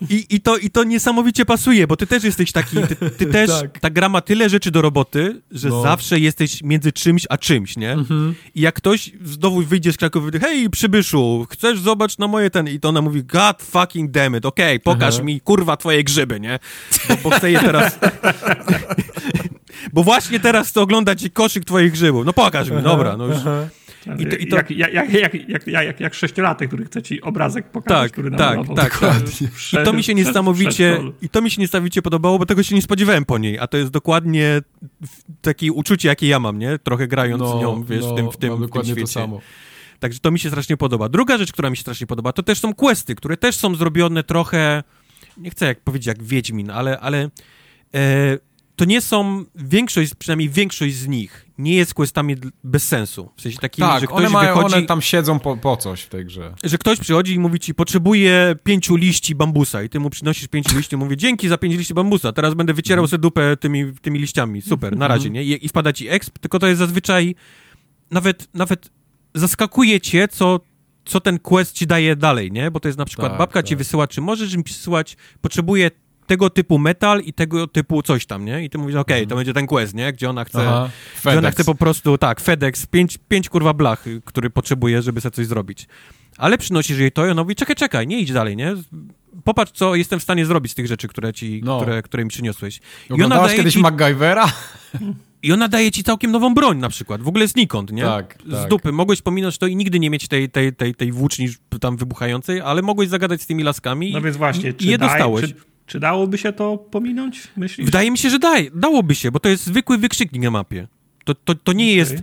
I, 0.10 0.26
i, 0.30 0.42
to, 0.42 0.58
I 0.58 0.70
to 0.70 0.84
niesamowicie 0.84 1.46
pasuje, 1.46 1.88
bo 1.88 1.98
ty 1.98 2.08
też 2.08 2.24
jesteś 2.24 2.52
taki, 2.52 2.76
ty, 2.76 2.96
ty 3.10 3.26
też, 3.38 3.50
tak. 3.50 3.80
ta 3.80 3.90
gra 3.90 4.10
ma 4.10 4.22
tyle 4.22 4.50
rzeczy 4.50 4.72
do 4.72 4.82
roboty, 4.82 5.42
że 5.52 5.70
no. 5.70 5.82
zawsze 5.82 6.20
jesteś 6.20 6.64
między 6.64 6.92
czymś 6.92 7.26
a 7.30 7.38
czymś, 7.38 7.78
nie? 7.78 7.92
Mhm. 7.92 8.36
I 8.56 8.62
jak 8.62 8.76
ktoś 8.76 9.12
znowu 9.24 9.62
wyjdzie 9.62 9.94
z 9.94 9.98
Krakowa 9.98 10.30
i 10.38 10.40
hej, 10.40 10.70
przybyszu, 10.70 11.48
chcesz 11.52 11.80
zobacz 11.80 12.18
na 12.18 12.28
moje 12.28 12.50
ten... 12.50 12.68
I 12.68 12.80
to 12.80 12.90
ona 12.90 13.02
mówi, 13.02 13.24
god 13.24 13.64
fucking 13.64 14.12
damn 14.12 14.36
it, 14.36 14.46
okej, 14.46 14.76
okay, 14.76 14.80
pokaż 14.80 15.14
mhm. 15.14 15.26
mi, 15.26 15.42
kurwa, 15.42 15.78
twoje 15.78 16.04
grzyby, 16.04 16.40
nie? 16.40 16.60
Bo, 17.10 17.16
bo 17.24 17.30
chcę 17.30 17.52
je 17.52 17.60
teraz... 17.60 18.00
bo 19.94 20.04
właśnie 20.04 20.40
teraz 20.40 20.70
chcę 20.70 20.82
oglądać 20.82 21.30
koszyk 21.34 21.66
twoich 21.66 21.92
grzybów. 21.92 22.26
No 22.26 22.34
pokaż 22.34 22.70
mi, 22.70 22.82
dobra, 22.98 23.18
no 23.18 23.28
już... 23.28 23.38
I 24.20 24.26
to, 24.26 24.36
i 24.36 24.48
to... 24.48 24.56
Jak, 24.56 24.72
jak, 24.72 24.94
jak, 24.94 25.34
jak, 25.50 25.68
jak, 25.68 26.00
jak 26.00 26.14
sześciolatek, 26.14 26.68
który 26.68 26.86
chce 26.86 27.02
ci 27.02 27.22
obrazek 27.22 27.72
pokazać, 27.72 28.02
tak, 28.04 28.12
który 28.12 28.32
tak, 28.32 28.60
tak, 28.76 29.00
tak. 29.00 29.24
I 29.74 29.86
to 29.86 29.94
mi 29.94 30.04
się 30.04 30.14
niesamowicie 30.14 31.02
i 31.22 31.30
to 31.30 31.42
mi 31.42 31.52
się 31.52 31.62
niesamowicie 31.62 32.02
podobało, 32.02 32.40
bo 32.40 32.46
tego 32.46 32.64
się 32.64 32.76
nie 32.76 32.82
spodziewałem 32.82 33.26
po 33.26 33.38
niej, 33.38 33.60
a 33.60 33.68
to 33.68 33.78
jest 33.78 33.92
dokładnie 33.92 34.62
takie 35.42 35.72
uczucie, 35.72 36.10
jakie 36.10 36.28
ja 36.28 36.40
mam, 36.40 36.60
nie? 36.60 36.80
Trochę 36.80 37.08
grając 37.08 37.42
no, 37.42 37.58
z 37.58 37.62
nią, 37.62 37.84
wiesz, 37.84 38.04
no, 38.04 38.14
w 38.14 38.16
tym, 38.16 38.32
w 38.32 38.38
tym, 38.38 38.68
w 38.68 38.72
tym 38.72 38.84
świecie. 38.84 39.02
To 39.02 39.08
samo. 39.08 39.42
Także 40.00 40.20
to 40.20 40.32
mi 40.32 40.40
się 40.40 40.50
strasznie 40.50 40.78
podoba. 40.78 41.10
Druga 41.10 41.38
rzecz, 41.38 41.52
która 41.52 41.70
mi 41.70 41.78
się 41.78 41.82
strasznie 41.82 42.08
podoba, 42.08 42.34
to 42.34 42.44
też 42.44 42.60
są 42.60 42.74
questy, 42.74 43.16
które 43.16 43.38
też 43.38 43.56
są 43.56 43.76
zrobione 43.76 44.24
trochę, 44.24 44.84
nie 45.38 45.50
chcę 45.50 45.66
jak 45.66 45.82
powiedzieć 45.82 46.08
jak 46.08 46.24
Wiedźmin, 46.24 46.72
ale, 46.72 47.00
ale 47.00 47.30
e, 47.96 48.38
to 48.76 48.86
nie 48.86 49.02
są, 49.02 49.46
większość, 49.56 50.16
przynajmniej 50.16 50.50
większość 50.50 50.96
z 50.96 51.08
nich 51.08 51.47
nie 51.58 51.76
jest 51.76 51.94
questami 51.94 52.36
bez 52.64 52.88
sensu. 52.88 53.30
W 53.38 53.42
sensie 53.42 53.58
takim, 53.58 53.86
tak, 53.86 54.02
że 54.02 54.08
ktoś 54.08 54.20
one, 54.20 54.30
mają, 54.30 54.56
wychodzi, 54.56 54.76
one 54.76 54.86
tam 54.86 55.02
siedzą 55.02 55.40
po, 55.40 55.58
po, 55.58 55.78
coś 55.78 56.02
w 56.02 56.10
tej 56.10 56.26
grze. 56.26 56.54
Że 56.64 56.78
ktoś 56.78 57.00
przychodzi 57.00 57.34
i 57.34 57.40
mówi 57.40 57.60
ci, 57.60 57.76
potrzebuję 57.76 58.56
pięciu 58.64 58.96
liści 58.96 59.36
bambusa 59.36 59.84
i 59.84 59.90
ty 59.90 60.00
mu 60.00 60.10
przynosisz 60.10 60.48
pięć 60.48 60.74
liści 60.74 60.96
i 60.96 60.98
mówi, 60.98 61.18
dzięki 61.18 61.50
za 61.50 61.58
pięć 61.58 61.76
liści 61.76 61.94
bambusa, 61.94 62.32
teraz 62.32 62.54
będę 62.54 62.74
wycierał 62.74 63.04
mm. 63.04 63.10
sobie 63.10 63.22
dupę 63.22 63.58
tymi, 63.58 63.94
tymi 64.02 64.20
liściami. 64.20 64.62
Super, 64.62 64.98
na 64.98 65.08
razie, 65.08 65.28
mhm. 65.28 65.34
nie? 65.34 65.56
I, 65.56 65.66
I 65.66 65.70
wpada 65.70 65.94
ci 65.94 66.10
exp, 66.10 66.40
tylko 66.40 66.60
to 66.60 66.68
jest 66.68 66.80
zazwyczaj 66.80 67.36
nawet, 68.12 68.48
nawet 68.54 68.90
zaskakuje 69.34 70.02
cię, 70.02 70.28
co 70.28 70.60
co 71.08 71.22
ten 71.22 71.40
quest 71.40 71.74
ci 71.74 71.88
daje 71.88 72.16
dalej, 72.16 72.52
nie? 72.52 72.72
Bo 72.72 72.80
to 72.80 72.88
jest 72.88 72.98
na 72.98 73.06
przykład 73.06 73.32
tak, 73.32 73.40
babka 73.40 73.60
tak. 73.60 73.66
ci 73.66 73.76
wysyła, 73.76 74.08
czy 74.08 74.22
możesz 74.22 74.58
mi 74.58 74.64
przysyłać, 74.64 75.18
potrzebuję 75.42 75.92
tego 76.28 76.50
typu 76.50 76.80
metal 76.80 77.22
i 77.22 77.34
tego 77.34 77.68
typu 77.68 78.02
coś 78.02 78.26
tam, 78.26 78.46
nie? 78.46 78.64
I 78.64 78.70
ty 78.70 78.78
mówisz, 78.78 78.96
okej, 78.96 79.16
okay, 79.16 79.28
to 79.28 79.36
mhm. 79.36 79.38
będzie 79.38 79.54
ten 79.54 79.68
quest, 79.68 79.94
nie? 79.94 80.14
Gdzie 80.14 80.30
ona 80.30 80.44
chce, 80.44 80.70
Aha, 80.70 80.90
gdzie 81.26 81.38
ona 81.38 81.52
chce 81.52 81.64
po 81.64 81.76
prostu, 81.76 82.18
tak, 82.18 82.42
FedEx, 82.42 82.86
pięć, 82.86 83.18
pięć 83.30 83.50
kurwa 83.50 83.74
blach, 83.74 84.06
który 84.26 84.50
potrzebuje, 84.50 85.02
żeby 85.02 85.22
sobie 85.22 85.32
coś 85.32 85.48
zrobić. 85.48 85.88
Ale 86.38 86.58
przynosisz 86.58 87.00
jej 87.00 87.12
to 87.12 87.26
i 87.28 87.30
ona 87.30 87.44
mówi, 87.44 87.56
czekaj, 87.56 87.76
czekaj, 87.76 88.08
nie 88.08 88.20
idź 88.20 88.32
dalej, 88.32 88.56
nie? 88.56 88.74
Popatrz, 89.44 89.72
co 89.72 89.96
jestem 89.96 90.20
w 90.20 90.24
stanie 90.24 90.46
zrobić 90.46 90.72
z 90.72 90.76
tych 90.76 90.88
rzeczy, 90.88 91.08
które 91.08 91.34
ci, 91.34 91.62
no. 91.64 91.82
które, 91.82 92.02
które 92.02 92.24
mi 92.24 92.30
przyniosłeś. 92.30 92.80
I 93.18 93.24
ona 93.24 93.36
daje 93.36 93.58
kiedyś 93.58 93.74
ci... 93.74 93.80
MacGyvera? 93.80 94.46
I 95.44 95.52
ona 95.52 95.68
daje 95.68 95.92
ci 95.92 96.04
całkiem 96.04 96.32
nową 96.32 96.54
broń 96.54 96.78
na 96.78 96.90
przykład, 96.90 97.22
w 97.22 97.28
ogóle 97.28 97.48
znikąd, 97.48 97.92
nie? 97.92 98.04
Tak, 98.04 98.38
Z 98.46 98.52
tak. 98.52 98.70
dupy. 98.70 98.92
Mogłeś 98.92 99.22
pominąć 99.22 99.58
to 99.58 99.68
i 99.68 99.76
nigdy 99.76 100.00
nie 100.00 100.10
mieć 100.10 100.28
tej, 100.28 100.50
tej, 100.50 100.74
tej, 100.74 100.96
tej 100.96 101.12
włóczni 101.12 101.48
tam 101.82 101.98
wybuchającej, 101.98 102.62
ale 102.62 102.82
mogłeś 102.82 103.10
zagadać 103.10 103.42
z 103.42 103.48
tymi 103.48 103.64
laskami 103.64 104.12
no 104.12 104.22
więc 104.22 104.38
właśnie, 104.38 104.74
i, 104.80 104.84
i 104.86 104.88
je 104.88 104.98
daj, 104.98 105.10
dostałeś. 105.10 105.46
Czy, 105.46 105.56
czy 105.88 106.00
dałoby 106.00 106.38
się 106.38 106.54
to 106.54 106.78
pominąć, 106.78 107.48
myślisz? 107.58 107.86
Wydaje 107.86 108.12
mi 108.12 108.18
się, 108.18 108.30
że 108.30 108.40
daj, 108.40 108.72
dałoby 108.76 109.16
się, 109.16 109.32
bo 109.32 109.40
to 109.40 109.50
jest 109.50 109.66
zwykły 109.66 109.98
wykrzyknik 109.98 110.44
na 110.44 110.52
mapie. 110.52 110.88
To, 111.24 111.36
to, 111.36 111.56
to, 111.56 111.74
nie, 111.74 111.84
okay. 111.84 111.96
jest, 111.96 112.16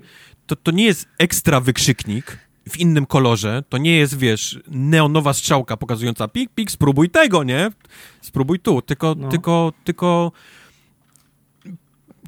to, 0.46 0.56
to 0.56 0.70
nie 0.70 0.84
jest 0.84 1.08
ekstra 1.18 1.60
wykrzyknik 1.60 2.38
w 2.68 2.78
innym 2.78 3.06
kolorze. 3.06 3.62
To 3.68 3.78
nie 3.78 3.96
jest, 3.96 4.18
wiesz, 4.18 4.60
neonowa 4.68 5.32
strzałka 5.32 5.76
pokazująca 5.76 6.28
pik, 6.28 6.50
pik, 6.54 6.70
spróbuj 6.70 7.10
tego, 7.10 7.44
nie? 7.44 7.70
Spróbuj 8.20 8.60
tu. 8.60 8.82
Tylko, 8.82 9.14
no. 9.18 9.28
tylko, 9.28 9.72
tylko... 9.84 10.32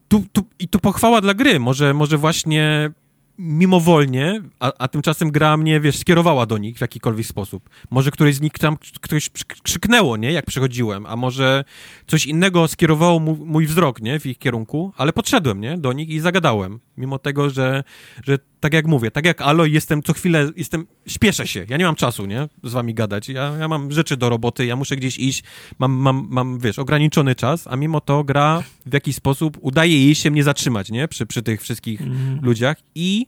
Tu, 0.09 0.25
tu, 0.33 0.43
I 0.59 0.69
to 0.69 0.79
pochwała 0.79 1.21
dla 1.21 1.35
gry. 1.35 1.61
Może, 1.61 1.95
może 1.95 2.19
właśnie 2.19 2.91
mimowolnie, 3.39 4.43
a, 4.61 4.73
a 4.79 4.89
tymczasem 4.89 5.31
gra 5.31 5.57
mnie, 5.57 5.81
wiesz, 5.81 5.99
skierowała 5.99 6.47
do 6.47 6.59
nich 6.59 6.79
w 6.79 6.81
jakikolwiek 6.81 7.27
sposób. 7.27 7.71
Może 7.91 8.11
któryś 8.11 8.35
z 8.35 8.41
nich 8.41 8.53
tam 8.53 8.77
ktoś 9.01 9.31
krzyknęło, 9.63 10.17
nie, 10.17 10.33
jak 10.33 10.47
przechodziłem, 10.47 11.07
a 11.07 11.17
może 11.17 11.65
coś 12.07 12.27
innego 12.27 12.69
skierowało 12.69 13.21
mój 13.21 13.67
wzrok, 13.67 14.01
nie, 14.01 14.21
w 14.21 14.27
ich 14.27 14.39
kierunku, 14.39 14.93
ale 14.97 15.13
podszedłem, 15.13 15.61
nie, 15.61 15.79
do 15.79 15.93
nich 15.93 16.09
i 16.09 16.21
zagadałem, 16.21 16.81
mimo 16.97 17.19
tego, 17.19 17.51
że, 17.51 17.85
że 18.25 18.39
tak 18.67 18.73
jak 18.73 18.87
mówię, 18.87 19.11
tak 19.11 19.27
jak 19.27 19.43
Alo, 19.43 19.65
jestem 19.65 20.03
co 20.03 20.13
chwilę, 20.13 20.51
jestem, 20.57 20.87
śpieszę 21.07 21.47
się, 21.47 21.67
ja 21.69 21.77
nie 21.77 21.85
mam 21.85 21.95
czasu, 21.95 22.27
nie, 22.27 22.49
z 22.63 22.73
wami 22.73 22.95
gadać, 22.95 23.29
ja, 23.29 23.57
ja 23.61 23.69
mam 23.69 23.93
rzeczy 23.93 24.17
do 24.17 24.29
roboty, 24.29 24.67
ja 24.67 24.77
muszę 24.77 24.97
gdzieś 24.97 25.19
iść, 25.19 25.45
mam, 25.79 25.93
mam, 25.93 26.27
mam, 26.31 26.59
wiesz, 26.59 26.79
ograniczony 26.79 27.35
czas, 27.35 27.67
a 27.67 27.77
mimo 27.77 28.01
to 28.01 28.25
gra 28.25 28.63
w 28.87 28.95
jakiś 28.95 29.17
sposób, 29.17 29.59
udaje 29.61 30.05
jej 30.05 30.15
się 30.15 30.31
mnie 30.31 30.45
zatrzymać, 30.45 30.91
nie, 30.91 31.09
przy, 31.09 31.27
przy 31.27 31.43
tych 31.43 31.63
wszystkich 31.63 32.01
mm. 32.01 32.39
ludziach 32.43 32.77
i 32.95 33.27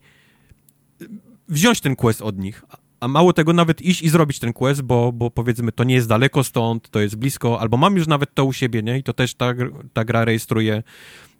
wziąć 1.48 1.80
ten 1.80 1.96
quest 1.96 2.22
od 2.22 2.38
nich, 2.38 2.64
a 3.00 3.08
mało 3.08 3.32
tego, 3.32 3.52
nawet 3.52 3.82
iść 3.82 4.02
i 4.02 4.08
zrobić 4.08 4.38
ten 4.38 4.52
quest, 4.52 4.82
bo, 4.82 5.12
bo 5.12 5.30
powiedzmy, 5.30 5.72
to 5.72 5.84
nie 5.84 5.94
jest 5.94 6.08
daleko 6.08 6.44
stąd, 6.44 6.90
to 6.90 7.00
jest 7.00 7.16
blisko, 7.16 7.60
albo 7.60 7.76
mam 7.76 7.96
już 7.96 8.06
nawet 8.06 8.34
to 8.34 8.44
u 8.44 8.52
siebie, 8.52 8.82
nie? 8.82 8.98
I 8.98 9.02
to 9.02 9.12
też 9.12 9.34
ta, 9.34 9.54
ta 9.92 10.04
gra 10.04 10.24
rejestruje. 10.24 10.82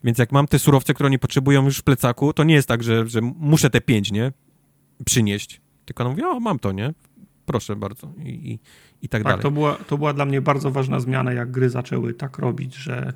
Więc 0.04 0.18
jak 0.18 0.32
mam 0.32 0.46
te 0.46 0.58
surowce, 0.58 0.94
które 0.94 1.06
oni 1.06 1.18
potrzebują 1.18 1.64
już 1.64 1.78
w 1.78 1.82
plecaku, 1.82 2.32
to 2.32 2.44
nie 2.44 2.54
jest 2.54 2.68
tak, 2.68 2.82
że, 2.82 3.08
że 3.08 3.20
muszę 3.22 3.70
te 3.70 3.80
pięć, 3.80 4.12
nie? 4.12 4.32
Przynieść. 5.04 5.60
Tylko 5.84 6.04
no 6.04 6.10
mówię, 6.10 6.28
o, 6.28 6.40
mam 6.40 6.58
to, 6.58 6.72
nie? 6.72 6.94
Proszę 7.46 7.76
bardzo. 7.76 8.12
I, 8.24 8.28
i, 8.28 8.58
i 9.02 9.08
tak, 9.08 9.22
tak 9.22 9.22
dalej. 9.22 9.42
To 9.42 9.50
była, 9.50 9.74
to 9.74 9.98
była 9.98 10.12
dla 10.12 10.24
mnie 10.24 10.40
bardzo 10.40 10.70
ważna 10.70 11.00
zmiana, 11.00 11.32
jak 11.32 11.50
gry 11.50 11.70
zaczęły 11.70 12.14
tak 12.14 12.38
robić, 12.38 12.74
że 12.74 13.12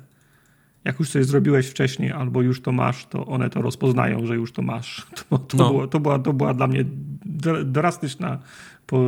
jak 0.83 0.99
już 0.99 1.09
coś 1.09 1.25
zrobiłeś 1.25 1.67
wcześniej 1.67 2.11
albo 2.11 2.41
już 2.41 2.61
to 2.61 2.71
masz, 2.71 3.05
to 3.05 3.25
one 3.25 3.49
to 3.49 3.61
rozpoznają, 3.61 4.25
że 4.25 4.35
już 4.35 4.51
to 4.51 4.61
masz. 4.61 5.07
To, 5.29 5.37
to, 5.37 5.57
no. 5.57 5.69
było, 5.69 5.87
to, 5.87 5.99
była, 5.99 6.19
to 6.19 6.33
była 6.33 6.53
dla 6.53 6.67
mnie 6.67 6.85
drastyczna 7.65 8.39
po, 8.85 8.99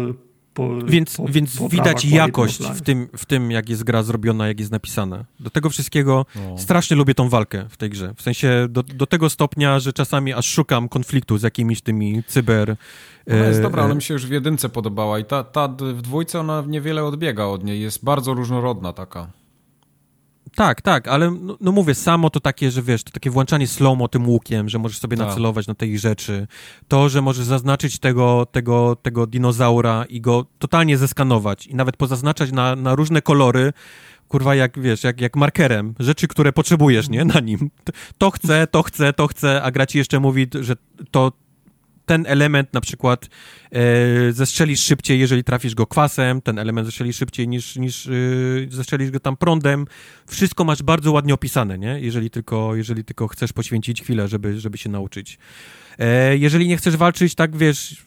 po, 0.55 0.69
więc 0.85 1.17
po, 1.17 1.27
więc 1.27 1.61
widać 1.69 2.05
jakość 2.05 2.63
w 2.63 2.81
tym, 2.81 3.07
w 3.17 3.25
tym, 3.25 3.51
jak 3.51 3.69
jest 3.69 3.83
gra 3.83 4.03
zrobiona, 4.03 4.47
jak 4.47 4.59
jest 4.59 4.71
napisana. 4.71 5.25
Do 5.39 5.49
tego 5.49 5.69
wszystkiego 5.69 6.25
no. 6.35 6.57
strasznie 6.57 6.97
lubię 6.97 7.13
tą 7.13 7.29
walkę 7.29 7.65
w 7.69 7.77
tej 7.77 7.89
grze. 7.89 8.13
W 8.17 8.21
sensie 8.21 8.67
do, 8.69 8.83
do 8.83 9.05
tego 9.07 9.29
stopnia, 9.29 9.79
że 9.79 9.93
czasami 9.93 10.33
aż 10.33 10.45
szukam 10.45 10.89
konfliktu 10.89 11.37
z 11.37 11.43
jakimiś 11.43 11.81
tymi 11.81 12.23
cyber... 12.27 12.75
Ona 13.29 13.45
jest 13.45 13.59
e, 13.59 13.61
dobra, 13.61 13.83
ona 13.83 13.95
mi 13.95 14.01
się 14.01 14.13
już 14.13 14.25
w 14.25 14.31
jedynce 14.31 14.69
podobała 14.69 15.19
i 15.19 15.25
ta, 15.25 15.43
ta 15.43 15.67
w 15.67 16.01
dwójce 16.01 16.39
ona 16.39 16.63
niewiele 16.67 17.03
odbiega 17.03 17.45
od 17.45 17.63
niej. 17.63 17.81
Jest 17.81 18.03
bardzo 18.03 18.33
różnorodna 18.33 18.93
taka. 18.93 19.27
Tak, 20.55 20.81
tak, 20.81 21.07
ale 21.07 21.31
no, 21.31 21.57
no, 21.61 21.71
mówię, 21.71 21.95
samo 21.95 22.29
to 22.29 22.39
takie, 22.39 22.71
że 22.71 22.81
wiesz, 22.81 23.03
to 23.03 23.11
takie 23.11 23.29
włączanie 23.29 23.67
slow 23.67 23.97
tym 24.11 24.29
łukiem, 24.29 24.69
że 24.69 24.79
możesz 24.79 24.97
sobie 24.97 25.17
tak. 25.17 25.27
nacelować 25.27 25.67
na 25.67 25.75
tej 25.75 25.99
rzeczy, 25.99 26.47
to, 26.87 27.09
że 27.09 27.21
możesz 27.21 27.45
zaznaczyć 27.45 27.99
tego, 27.99 28.45
tego, 28.51 28.95
tego 28.95 29.27
dinozaura 29.27 30.05
i 30.09 30.21
go 30.21 30.45
totalnie 30.59 30.97
zeskanować 30.97 31.67
i 31.67 31.75
nawet 31.75 31.97
pozaznaczać 31.97 32.51
na, 32.51 32.75
na 32.75 32.95
różne 32.95 33.21
kolory, 33.21 33.73
kurwa, 34.27 34.55
jak 34.55 34.79
wiesz, 34.79 35.03
jak, 35.03 35.21
jak 35.21 35.35
markerem, 35.35 35.93
rzeczy, 35.99 36.27
które 36.27 36.53
potrzebujesz, 36.53 37.09
nie, 37.09 37.25
na 37.25 37.39
nim. 37.39 37.69
To 38.17 38.31
chcę, 38.31 38.67
to 38.67 38.83
chcę, 38.83 39.13
to 39.13 39.27
chcę, 39.27 39.63
a 39.63 39.71
gra 39.71 39.85
ci 39.85 39.97
jeszcze 39.97 40.19
mówi, 40.19 40.47
że 40.61 40.73
to 41.11 41.31
ten 42.05 42.25
element 42.27 42.73
na 42.73 42.81
przykład 42.81 43.29
e, 43.71 44.31
zestrzelisz 44.31 44.79
szybciej, 44.79 45.19
jeżeli 45.19 45.43
trafisz 45.43 45.75
go 45.75 45.87
kwasem, 45.87 46.41
ten 46.41 46.59
element 46.59 46.87
zestrzelisz 46.87 47.17
szybciej 47.17 47.47
niż, 47.47 47.75
niż 47.75 48.07
e, 48.07 48.11
zestrzelisz 48.69 49.11
go 49.11 49.19
tam 49.19 49.37
prądem. 49.37 49.85
Wszystko 50.27 50.63
masz 50.63 50.83
bardzo 50.83 51.11
ładnie 51.11 51.33
opisane, 51.33 51.77
nie? 51.77 51.99
Jeżeli 51.99 52.29
tylko, 52.29 52.75
jeżeli 52.75 53.03
tylko 53.03 53.27
chcesz 53.27 53.53
poświęcić 53.53 54.01
chwilę, 54.01 54.27
żeby, 54.27 54.59
żeby 54.59 54.77
się 54.77 54.89
nauczyć. 54.89 55.37
E, 55.99 56.37
jeżeli 56.37 56.67
nie 56.67 56.77
chcesz 56.77 56.97
walczyć 56.97 57.35
tak, 57.35 57.57
wiesz, 57.57 58.05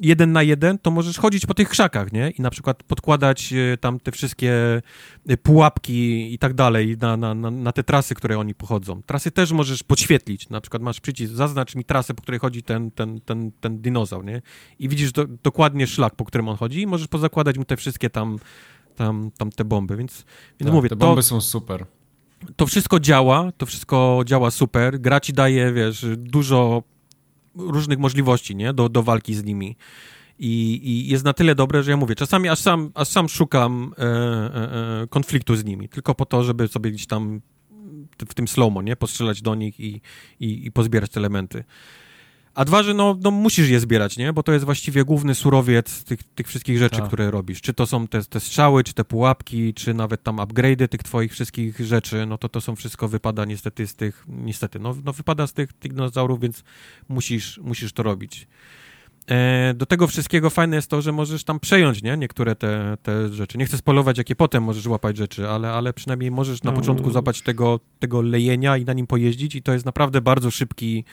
jeden 0.00 0.32
na 0.32 0.42
jeden, 0.42 0.78
to 0.78 0.90
możesz 0.90 1.18
chodzić 1.18 1.46
po 1.46 1.54
tych 1.54 1.68
krzakach, 1.68 2.12
nie? 2.12 2.30
I 2.30 2.42
na 2.42 2.50
przykład 2.50 2.82
podkładać 2.82 3.52
e, 3.52 3.76
tam 3.76 4.00
te 4.00 4.12
wszystkie 4.12 4.82
e, 5.28 5.36
pułapki 5.36 6.34
i 6.34 6.38
tak 6.38 6.54
dalej 6.54 6.96
na, 7.00 7.16
na, 7.16 7.34
na, 7.34 7.50
na 7.50 7.72
te 7.72 7.82
trasy, 7.82 8.14
które 8.14 8.38
oni 8.38 8.54
pochodzą. 8.54 9.02
Trasy 9.02 9.30
też 9.30 9.52
możesz 9.52 9.82
podświetlić. 9.82 10.48
Na 10.48 10.60
przykład 10.60 10.82
masz 10.82 11.00
przycisk, 11.00 11.32
zaznacz 11.32 11.74
mi 11.74 11.84
trasę, 11.84 12.14
po 12.14 12.22
której 12.22 12.40
chodzi 12.40 12.62
ten, 12.62 12.90
ten, 12.90 13.20
ten, 13.20 13.52
ten 13.60 13.80
dinozaur, 13.80 14.24
nie? 14.24 14.42
I 14.78 14.88
widzisz 14.88 15.12
do, 15.12 15.24
dokładnie 15.42 15.86
szlak, 15.86 16.14
po 16.16 16.24
którym 16.24 16.48
on 16.48 16.56
chodzi 16.56 16.80
i 16.80 16.86
możesz 16.86 17.08
pozakładać 17.08 17.58
mu 17.58 17.64
te 17.64 17.76
wszystkie 17.76 18.10
tam, 18.10 18.38
tam, 18.96 19.30
tam 19.38 19.50
te 19.50 19.64
bomby, 19.64 19.96
więc, 19.96 20.24
więc 20.60 20.66
tak, 20.66 20.72
mówię, 20.72 20.88
te 20.88 20.96
bomby 20.96 21.22
to, 21.22 21.28
są 21.28 21.40
super. 21.40 21.86
To 22.56 22.66
wszystko 22.66 23.00
działa, 23.00 23.52
to 23.56 23.66
wszystko 23.66 24.22
działa 24.26 24.50
super. 24.50 25.00
Gra 25.00 25.20
ci 25.20 25.32
daje, 25.32 25.72
wiesz, 25.72 26.06
dużo 26.16 26.82
różnych 27.56 27.98
możliwości, 27.98 28.56
nie? 28.56 28.72
Do, 28.72 28.88
do 28.88 29.02
walki 29.02 29.34
z 29.34 29.44
nimi. 29.44 29.76
I, 30.38 30.80
I, 30.82 31.08
jest 31.08 31.24
na 31.24 31.32
tyle 31.32 31.54
dobre, 31.54 31.82
że 31.82 31.90
ja 31.90 31.96
mówię, 31.96 32.14
czasami 32.14 32.48
aż 32.48 32.58
sam, 32.58 32.90
aż 32.94 33.08
sam 33.08 33.28
szukam 33.28 33.94
e, 33.98 34.02
e, 34.02 35.02
e 35.02 35.06
konfliktu 35.06 35.56
z 35.56 35.64
nimi, 35.64 35.88
tylko 35.88 36.14
po 36.14 36.26
to, 36.26 36.44
żeby 36.44 36.68
sobie 36.68 36.90
gdzieś 36.90 37.06
tam 37.06 37.40
w 38.28 38.34
tym 38.34 38.48
slow 38.48 38.72
nie? 38.84 38.96
Postrzelać 38.96 39.42
do 39.42 39.54
nich 39.54 39.80
i, 39.80 40.00
i, 40.40 40.66
i 40.66 40.72
pozbierać 40.72 41.10
te 41.10 41.20
elementy. 41.20 41.64
A 42.54 42.64
dwa, 42.64 42.82
że 42.82 42.94
no, 42.94 43.16
no 43.20 43.30
musisz 43.30 43.68
je 43.68 43.80
zbierać, 43.80 44.16
nie? 44.16 44.32
Bo 44.32 44.42
to 44.42 44.52
jest 44.52 44.64
właściwie 44.64 45.04
główny 45.04 45.34
surowiec 45.34 46.04
tych, 46.04 46.22
tych 46.22 46.48
wszystkich 46.48 46.78
rzeczy, 46.78 46.96
tak. 46.96 47.06
które 47.06 47.30
robisz. 47.30 47.60
Czy 47.60 47.74
to 47.74 47.86
są 47.86 48.08
te, 48.08 48.24
te 48.24 48.40
strzały, 48.40 48.84
czy 48.84 48.94
te 48.94 49.04
pułapki, 49.04 49.74
czy 49.74 49.94
nawet 49.94 50.22
tam 50.22 50.36
upgrade'y 50.36 50.88
tych 50.88 51.02
twoich 51.02 51.32
wszystkich 51.32 51.80
rzeczy, 51.80 52.26
no 52.26 52.38
to 52.38 52.48
to 52.48 52.60
są 52.60 52.76
wszystko 52.76 53.08
wypada 53.08 53.44
niestety 53.44 53.86
z 53.86 53.94
tych, 53.94 54.24
niestety, 54.28 54.78
no, 54.78 54.96
no 55.04 55.12
wypada 55.12 55.46
z 55.46 55.52
tych, 55.52 55.78
dinozaurów, 55.80 56.40
więc 56.40 56.64
musisz, 57.08 57.58
musisz 57.58 57.92
to 57.92 58.02
robić. 58.02 58.46
E, 59.30 59.74
do 59.74 59.86
tego 59.86 60.06
wszystkiego 60.06 60.50
fajne 60.50 60.76
jest 60.76 60.90
to, 60.90 61.02
że 61.02 61.12
możesz 61.12 61.44
tam 61.44 61.60
przejąć, 61.60 62.02
nie? 62.02 62.16
Niektóre 62.16 62.56
te, 62.56 62.96
te 63.02 63.28
rzeczy. 63.28 63.58
Nie 63.58 63.66
chcę 63.66 63.76
spolować, 63.76 64.18
jakie 64.18 64.36
potem 64.36 64.62
możesz 64.62 64.86
łapać 64.86 65.16
rzeczy, 65.16 65.48
ale, 65.48 65.72
ale 65.72 65.92
przynajmniej 65.92 66.30
możesz 66.30 66.62
na 66.62 66.70
no. 66.70 66.76
początku 66.76 67.10
złapać 67.10 67.42
tego, 67.42 67.80
tego 67.98 68.22
lejenia 68.22 68.76
i 68.76 68.84
na 68.84 68.92
nim 68.92 69.06
pojeździć 69.06 69.54
i 69.54 69.62
to 69.62 69.72
jest 69.72 69.86
naprawdę 69.86 70.20
bardzo 70.20 70.50
szybki... 70.50 71.04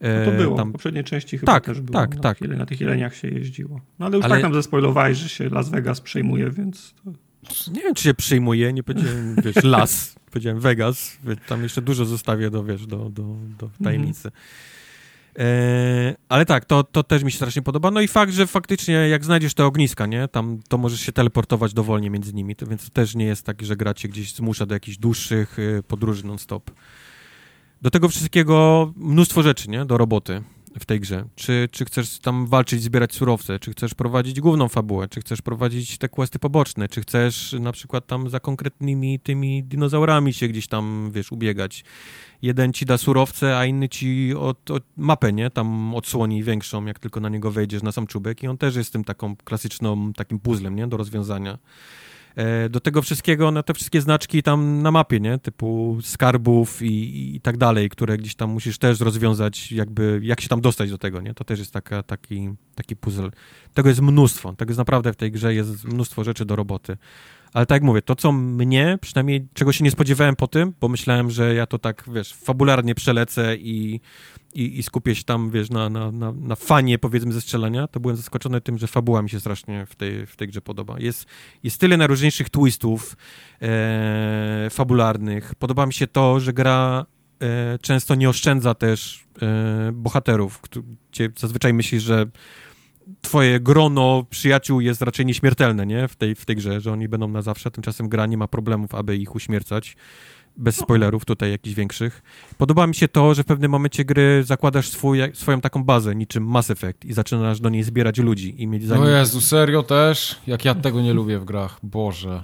E, 0.00 0.18
no 0.18 0.32
to 0.32 0.36
było, 0.36 0.56
tam... 0.56 0.68
w 0.68 0.72
poprzedniej 0.72 1.04
części 1.04 1.38
chyba 1.38 1.52
tak, 1.52 1.64
też 1.64 1.80
było. 1.80 1.98
Tak, 1.98 2.16
na 2.16 2.22
tak. 2.22 2.38
Tych, 2.38 2.48
na 2.48 2.66
tych 2.66 2.80
jeleniach 2.80 3.14
się 3.14 3.28
jeździło. 3.28 3.80
No 3.98 4.06
ale 4.06 4.16
już 4.16 4.24
ale... 4.24 4.34
tak 4.34 4.42
nam 4.42 4.54
zespoilowałeś, 4.54 5.18
że 5.18 5.28
się 5.28 5.48
Las 5.48 5.68
Vegas 5.68 6.00
przejmuje, 6.00 6.50
więc... 6.50 6.94
To... 7.04 7.12
Nie 7.72 7.82
wiem, 7.82 7.94
czy 7.94 8.04
się 8.04 8.14
przejmuje, 8.14 8.72
nie 8.72 8.82
powiedziałem, 8.82 9.36
wiesz, 9.44 9.64
Las, 9.64 10.14
powiedziałem 10.30 10.60
Vegas, 10.60 11.18
tam 11.46 11.62
jeszcze 11.62 11.82
dużo 11.82 12.04
zostawię 12.04 12.50
do, 12.50 12.64
wiesz, 12.64 12.86
do, 12.86 12.96
do, 13.10 13.36
do 13.58 13.70
tajemnicy. 13.84 14.28
Mhm. 14.28 14.42
E, 15.38 16.14
ale 16.28 16.46
tak, 16.46 16.64
to, 16.64 16.84
to 16.84 17.02
też 17.02 17.22
mi 17.22 17.30
się 17.30 17.36
strasznie 17.36 17.62
podoba. 17.62 17.90
No 17.90 18.00
i 18.00 18.08
fakt, 18.08 18.32
że 18.32 18.46
faktycznie 18.46 18.94
jak 18.94 19.24
znajdziesz 19.24 19.54
te 19.54 19.66
ogniska, 19.66 20.06
nie, 20.06 20.28
tam 20.28 20.60
to 20.68 20.78
możesz 20.78 21.00
się 21.00 21.12
teleportować 21.12 21.74
dowolnie 21.74 22.10
między 22.10 22.34
nimi, 22.34 22.56
to, 22.56 22.66
więc 22.66 22.84
to 22.84 22.90
też 22.90 23.14
nie 23.14 23.24
jest 23.24 23.46
tak, 23.46 23.62
że 23.62 23.76
gra 23.76 23.94
cię 23.94 24.08
gdzieś 24.08 24.34
zmusza 24.34 24.66
do 24.66 24.74
jakichś 24.74 24.96
dłuższych 24.96 25.58
y, 25.58 25.82
podróży 25.88 26.26
non-stop. 26.26 26.70
Do 27.82 27.90
tego 27.90 28.08
wszystkiego 28.08 28.92
mnóstwo 28.96 29.42
rzeczy, 29.42 29.70
nie, 29.70 29.84
do 29.84 29.98
roboty 29.98 30.42
w 30.80 30.84
tej 30.84 31.00
grze. 31.00 31.24
Czy, 31.34 31.68
czy 31.72 31.84
chcesz 31.84 32.18
tam 32.18 32.46
walczyć, 32.46 32.82
zbierać 32.82 33.14
surowce, 33.14 33.58
czy 33.58 33.70
chcesz 33.70 33.94
prowadzić 33.94 34.40
główną 34.40 34.68
fabułę, 34.68 35.08
czy 35.08 35.20
chcesz 35.20 35.42
prowadzić 35.42 35.98
te 35.98 36.08
questy 36.08 36.38
poboczne, 36.38 36.88
czy 36.88 37.00
chcesz 37.00 37.52
na 37.60 37.72
przykład 37.72 38.06
tam 38.06 38.30
za 38.30 38.40
konkretnymi 38.40 39.20
tymi 39.20 39.64
dinozaurami 39.64 40.32
się 40.32 40.48
gdzieś 40.48 40.66
tam, 40.66 41.10
wiesz, 41.12 41.32
ubiegać. 41.32 41.84
Jeden 42.42 42.72
ci 42.72 42.86
da 42.86 42.98
surowce, 42.98 43.58
a 43.58 43.64
inny 43.64 43.88
ci 43.88 44.34
od, 44.34 44.70
od 44.70 44.82
mapę, 44.96 45.32
nie? 45.32 45.50
Tam 45.50 45.94
odsłoni 45.94 46.44
większą, 46.44 46.86
jak 46.86 46.98
tylko 46.98 47.20
na 47.20 47.28
niego 47.28 47.50
wejdziesz 47.50 47.82
na 47.82 47.92
sam 47.92 48.06
czubek 48.06 48.42
i 48.42 48.48
on 48.48 48.58
też 48.58 48.76
jest 48.76 48.92
tym 48.92 49.04
taką 49.04 49.36
klasyczną, 49.36 50.12
takim 50.12 50.38
puzzlem, 50.38 50.76
nie? 50.76 50.86
Do 50.86 50.96
rozwiązania. 50.96 51.58
E, 52.38 52.68
do 52.68 52.80
tego 52.80 53.02
wszystkiego, 53.02 53.50
na 53.50 53.62
te 53.62 53.74
wszystkie 53.74 54.00
znaczki 54.00 54.42
tam 54.42 54.82
na 54.82 54.90
mapie, 54.90 55.20
nie? 55.20 55.38
Typu 55.38 55.98
skarbów 56.02 56.82
i, 56.82 57.36
i 57.36 57.40
tak 57.40 57.56
dalej, 57.56 57.88
które 57.88 58.16
gdzieś 58.16 58.34
tam 58.34 58.50
musisz 58.50 58.78
też 58.78 59.00
rozwiązać, 59.00 59.72
jakby, 59.72 60.20
jak 60.22 60.40
się 60.40 60.48
tam 60.48 60.60
dostać 60.60 60.90
do 60.90 60.98
tego, 60.98 61.20
nie? 61.20 61.34
To 61.34 61.44
też 61.44 61.58
jest 61.58 61.72
taka, 61.72 62.02
taki, 62.02 62.50
taki 62.74 62.96
puzzle. 62.96 63.30
Tego 63.74 63.88
jest 63.88 64.00
mnóstwo. 64.00 64.52
Tego 64.52 64.70
jest 64.70 64.78
naprawdę 64.78 65.12
w 65.12 65.16
tej 65.16 65.32
grze 65.32 65.54
jest 65.54 65.84
mnóstwo 65.84 66.24
rzeczy 66.24 66.44
do 66.44 66.56
roboty. 66.56 66.96
Ale 67.52 67.66
tak 67.66 67.76
jak 67.76 67.82
mówię, 67.82 68.02
to 68.02 68.14
co 68.14 68.32
mnie, 68.32 68.98
przynajmniej 69.00 69.48
czego 69.54 69.72
się 69.72 69.84
nie 69.84 69.90
spodziewałem 69.90 70.36
po 70.36 70.46
tym, 70.46 70.74
bo 70.80 70.88
myślałem, 70.88 71.30
że 71.30 71.54
ja 71.54 71.66
to 71.66 71.78
tak, 71.78 72.04
wiesz, 72.12 72.34
fabularnie 72.34 72.94
przelecę 72.94 73.56
i, 73.56 74.00
i, 74.54 74.78
i 74.78 74.82
skupię 74.82 75.14
się 75.14 75.24
tam, 75.24 75.50
wiesz, 75.50 75.70
na, 75.70 75.88
na, 75.88 76.12
na, 76.12 76.32
na 76.32 76.56
fanie, 76.56 76.98
powiedzmy, 76.98 77.32
ze 77.32 77.40
strzelania, 77.40 77.88
to 77.88 78.00
byłem 78.00 78.16
zaskoczony 78.16 78.60
tym, 78.60 78.78
że 78.78 78.86
fabuła 78.86 79.22
mi 79.22 79.30
się 79.30 79.40
strasznie 79.40 79.86
w 79.86 79.94
tej, 79.94 80.26
w 80.26 80.36
tej 80.36 80.48
grze 80.48 80.60
podoba. 80.60 80.98
Jest, 80.98 81.26
jest 81.62 81.80
tyle 81.80 81.96
najróżniejszych 81.96 82.50
twistów 82.50 83.16
e, 83.62 84.68
fabularnych. 84.70 85.54
Podoba 85.54 85.86
mi 85.86 85.92
się 85.92 86.06
to, 86.06 86.40
że 86.40 86.52
gra 86.52 87.06
e, 87.42 87.78
często 87.78 88.14
nie 88.14 88.28
oszczędza 88.28 88.74
też 88.74 89.24
e, 89.42 89.92
bohaterów, 89.92 90.62
gdzie 91.12 91.30
zazwyczaj 91.36 91.74
myślisz, 91.74 92.02
że 92.02 92.26
twoje 93.20 93.60
grono 93.60 94.26
przyjaciół 94.30 94.80
jest 94.80 95.02
raczej 95.02 95.26
nieśmiertelne, 95.26 95.86
nie? 95.86 96.08
W 96.08 96.16
tej, 96.16 96.34
w 96.34 96.44
tej 96.44 96.56
grze, 96.56 96.80
że 96.80 96.92
oni 96.92 97.08
będą 97.08 97.28
na 97.28 97.42
zawsze, 97.42 97.70
tymczasem 97.70 98.08
gra 98.08 98.26
nie 98.26 98.36
ma 98.36 98.48
problemów, 98.48 98.94
aby 98.94 99.16
ich 99.16 99.34
uśmiercać. 99.34 99.96
Bez 100.56 100.76
spoilerów 100.76 101.24
tutaj 101.24 101.50
jakichś 101.50 101.76
większych. 101.76 102.22
Podoba 102.58 102.86
mi 102.86 102.94
się 102.94 103.08
to, 103.08 103.34
że 103.34 103.42
w 103.42 103.46
pewnym 103.46 103.70
momencie 103.70 104.04
gry 104.04 104.44
zakładasz 104.44 104.88
swój, 104.88 105.18
swoją 105.34 105.60
taką 105.60 105.84
bazę, 105.84 106.14
niczym 106.14 106.46
Mass 106.46 106.70
Effect 106.70 107.04
i 107.04 107.12
zaczynasz 107.12 107.60
do 107.60 107.68
niej 107.68 107.82
zbierać 107.82 108.18
ludzi 108.18 108.62
i 108.62 108.66
mieć 108.66 108.86
za 108.86 108.94
nim... 108.94 109.04
O 109.04 109.08
Jezu, 109.08 109.40
serio 109.40 109.82
też? 109.82 110.40
Jak 110.46 110.64
ja 110.64 110.74
tego 110.74 111.00
nie 111.00 111.14
lubię 111.14 111.38
w 111.38 111.44
grach. 111.44 111.78
Boże. 111.82 112.42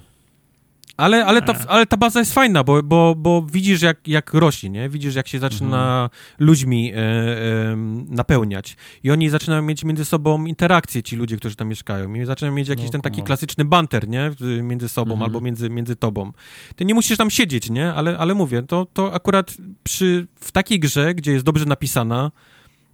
Ale, 0.97 1.25
ale, 1.25 1.41
ta, 1.41 1.53
ale 1.67 1.85
ta 1.85 1.97
baza 1.97 2.19
jest 2.19 2.33
fajna, 2.33 2.63
bo, 2.63 2.83
bo, 2.83 3.15
bo 3.17 3.41
widzisz, 3.51 3.81
jak, 3.81 4.07
jak 4.07 4.33
rośnie, 4.33 4.69
nie? 4.69 4.89
Widzisz, 4.89 5.15
jak 5.15 5.27
się 5.27 5.39
zaczyna 5.39 6.03
mhm. 6.03 6.09
ludźmi 6.39 6.91
e, 6.93 6.97
e, 6.97 7.75
napełniać. 8.09 8.77
I 9.03 9.11
oni 9.11 9.29
zaczynają 9.29 9.61
mieć 9.61 9.83
między 9.83 10.05
sobą 10.05 10.45
interakcje, 10.45 11.03
ci 11.03 11.15
ludzie, 11.15 11.37
którzy 11.37 11.55
tam 11.55 11.67
mieszkają. 11.67 12.13
I 12.13 12.25
zaczynają 12.25 12.55
mieć 12.55 12.67
jakiś 12.67 12.85
no, 12.85 12.91
ten 12.91 13.01
taki 13.01 13.23
klasyczny 13.23 13.65
banter, 13.65 14.07
nie? 14.07 14.31
Między 14.61 14.89
sobą 14.89 15.11
mhm. 15.11 15.23
albo 15.23 15.41
między, 15.41 15.69
między 15.69 15.95
tobą. 15.95 16.31
Ty 16.75 16.85
nie 16.85 16.93
musisz 16.93 17.17
tam 17.17 17.29
siedzieć, 17.29 17.69
nie? 17.69 17.93
Ale, 17.93 18.17
ale 18.17 18.33
mówię, 18.33 18.63
to, 18.63 18.87
to 18.93 19.13
akurat 19.13 19.57
przy, 19.83 20.27
w 20.35 20.51
takiej 20.51 20.79
grze, 20.79 21.13
gdzie 21.13 21.31
jest 21.31 21.45
dobrze 21.45 21.65
napisana, 21.65 22.31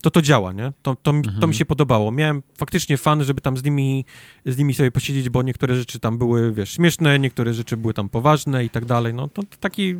to 0.01 0.11
to 0.11 0.21
działa, 0.21 0.51
nie? 0.51 0.73
To, 0.81 0.95
to, 0.95 1.11
mhm. 1.11 1.39
to 1.39 1.47
mi 1.47 1.55
się 1.55 1.65
podobało. 1.65 2.11
Miałem 2.11 2.43
faktycznie 2.57 2.97
fan, 2.97 3.23
żeby 3.23 3.41
tam 3.41 3.57
z 3.57 3.63
nimi, 3.63 4.05
z 4.45 4.57
nimi 4.57 4.73
sobie 4.73 4.91
posiedzieć, 4.91 5.29
bo 5.29 5.41
niektóre 5.43 5.75
rzeczy 5.75 5.99
tam 5.99 6.17
były, 6.17 6.53
wiesz, 6.53 6.71
śmieszne, 6.71 7.19
niektóre 7.19 7.53
rzeczy 7.53 7.77
były 7.77 7.93
tam 7.93 8.09
poważne 8.09 8.65
i 8.65 8.69
tak 8.69 8.85
dalej. 8.85 9.13
No 9.13 9.27
to, 9.27 9.43
to 9.43 9.57
taki, 9.59 9.95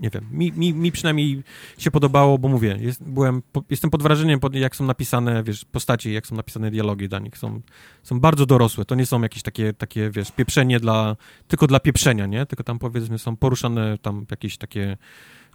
nie 0.00 0.10
wiem, 0.10 0.26
mi, 0.32 0.52
mi, 0.52 0.74
mi 0.74 0.92
przynajmniej 0.92 1.42
się 1.78 1.90
podobało, 1.90 2.38
bo 2.38 2.48
mówię, 2.48 2.78
jest, 2.80 3.02
byłem, 3.02 3.42
po, 3.52 3.64
jestem 3.70 3.90
pod 3.90 4.02
wrażeniem, 4.02 4.40
jak 4.52 4.76
są 4.76 4.84
napisane, 4.84 5.42
wiesz, 5.42 5.64
postaci, 5.64 6.12
jak 6.12 6.26
są 6.26 6.36
napisane 6.36 6.70
dialogi 6.70 7.08
dla 7.08 7.18
nich. 7.18 7.38
Są, 7.38 7.60
są 8.02 8.20
bardzo 8.20 8.46
dorosłe. 8.46 8.84
To 8.84 8.94
nie 8.94 9.06
są 9.06 9.22
jakieś 9.22 9.42
takie, 9.42 9.72
takie, 9.72 10.10
wiesz, 10.10 10.32
pieprzenie 10.32 10.80
dla, 10.80 11.16
tylko 11.48 11.66
dla 11.66 11.80
pieprzenia, 11.80 12.26
nie? 12.26 12.46
Tylko 12.46 12.64
tam, 12.64 12.78
powiedzmy, 12.78 13.18
są 13.18 13.36
poruszane 13.36 13.98
tam 13.98 14.26
jakieś 14.30 14.56
takie 14.56 14.96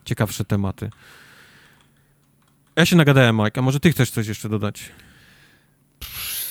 ciekawsze 0.06 0.46
tematy. 0.46 0.90
Ja 2.76 2.86
się 2.86 2.96
nagadałem, 2.96 3.38
Mike, 3.38 3.60
a 3.60 3.62
może 3.62 3.80
ty 3.80 3.92
chcesz 3.92 4.12
coś 4.12 4.28
jeszcze 4.28 4.50
dodać? 4.50 4.92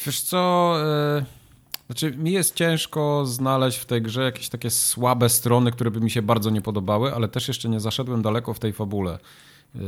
Wiesz 0.07 0.21
co, 0.21 0.75
yy, 1.17 1.25
znaczy 1.87 2.17
mi 2.17 2.33
jest 2.33 2.55
ciężko 2.55 3.27
znaleźć 3.27 3.79
w 3.79 3.85
tej 3.85 4.03
grze 4.03 4.23
jakieś 4.25 4.49
takie 4.49 4.71
słabe 4.71 5.29
strony, 5.29 5.73
które 5.73 5.91
by 5.91 6.01
mi 6.01 6.11
się 6.11 6.23
bardzo 6.23 6.51
nie 6.51 6.61
podobały, 6.61 7.15
ale 7.15 7.29
też 7.29 7.49
jeszcze 7.49 7.69
nie 7.69 7.81
zaszedłem 7.81 8.23
daleko 8.23 8.55
w 8.55 8.59
tej 8.59 8.73
fabule. 8.73 9.19
Yy, 9.75 9.81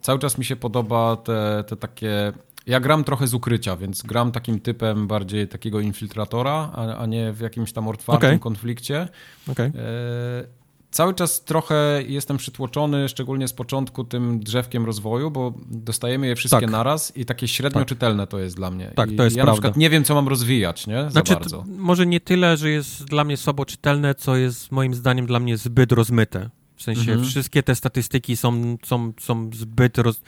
cały 0.00 0.18
czas 0.18 0.38
mi 0.38 0.44
się 0.44 0.56
podoba 0.56 1.16
te, 1.16 1.64
te 1.66 1.76
takie... 1.76 2.32
Ja 2.66 2.80
gram 2.80 3.04
trochę 3.04 3.26
z 3.26 3.34
ukrycia, 3.34 3.76
więc 3.76 4.02
gram 4.02 4.32
takim 4.32 4.60
typem 4.60 5.06
bardziej 5.06 5.48
takiego 5.48 5.80
infiltratora, 5.80 6.70
a, 6.74 6.96
a 6.96 7.06
nie 7.06 7.32
w 7.32 7.40
jakimś 7.40 7.72
tam 7.72 7.88
otwartym 7.88 8.28
okay. 8.28 8.38
konflikcie. 8.38 9.08
Okay. 9.48 9.66
Yy, 9.66 10.65
cały 10.90 11.14
czas 11.14 11.44
trochę 11.44 12.02
jestem 12.08 12.36
przytłoczony, 12.36 13.08
szczególnie 13.08 13.48
z 13.48 13.52
początku 13.52 14.04
tym 14.04 14.40
drzewkiem 14.40 14.86
rozwoju, 14.86 15.30
bo 15.30 15.54
dostajemy 15.68 16.26
je 16.26 16.36
wszystkie 16.36 16.60
Tak. 16.60 16.70
naraz 16.70 17.16
i 17.16 17.24
takie 17.24 17.48
średnio 17.48 17.80
Tak. 17.80 17.88
czytelne 17.88 18.26
to 18.26 18.38
jest 18.38 18.56
dla 18.56 18.70
mnie. 18.70 18.92
Tak, 18.96 19.10
I 19.12 19.16
to 19.16 19.24
jest 19.24 19.36
ja 19.36 19.42
na 19.42 19.44
prawda. 19.44 19.60
przykład 19.62 19.76
nie 19.76 19.90
wiem, 19.90 20.04
co 20.04 20.14
mam 20.14 20.28
rozwijać, 20.28 20.86
nie? 20.86 21.02
Za 21.02 21.10
Znaczy, 21.10 21.32
bardzo. 21.34 21.64
może 21.68 22.06
nie 22.06 22.20
tyle, 22.20 22.56
że 22.56 22.70
jest 22.70 23.04
dla 23.04 23.24
mnie 23.24 23.36
słabo 23.36 23.64
czytelne, 23.64 24.14
co 24.14 24.36
jest 24.36 24.72
moim 24.72 24.94
zdaniem 24.94 25.26
dla 25.26 25.40
mnie 25.40 25.56
zbyt 25.56 25.92
rozmyte. 25.92 26.50
W 26.76 26.82
sensie 26.82 27.00
Mhm. 27.12 27.24
wszystkie 27.28 27.62
te 27.62 27.74
statystyki 27.74 28.36
są, 28.36 28.76
są, 28.84 29.12
są 29.20 29.50
zbyt 29.54 29.98
roz... 29.98 30.20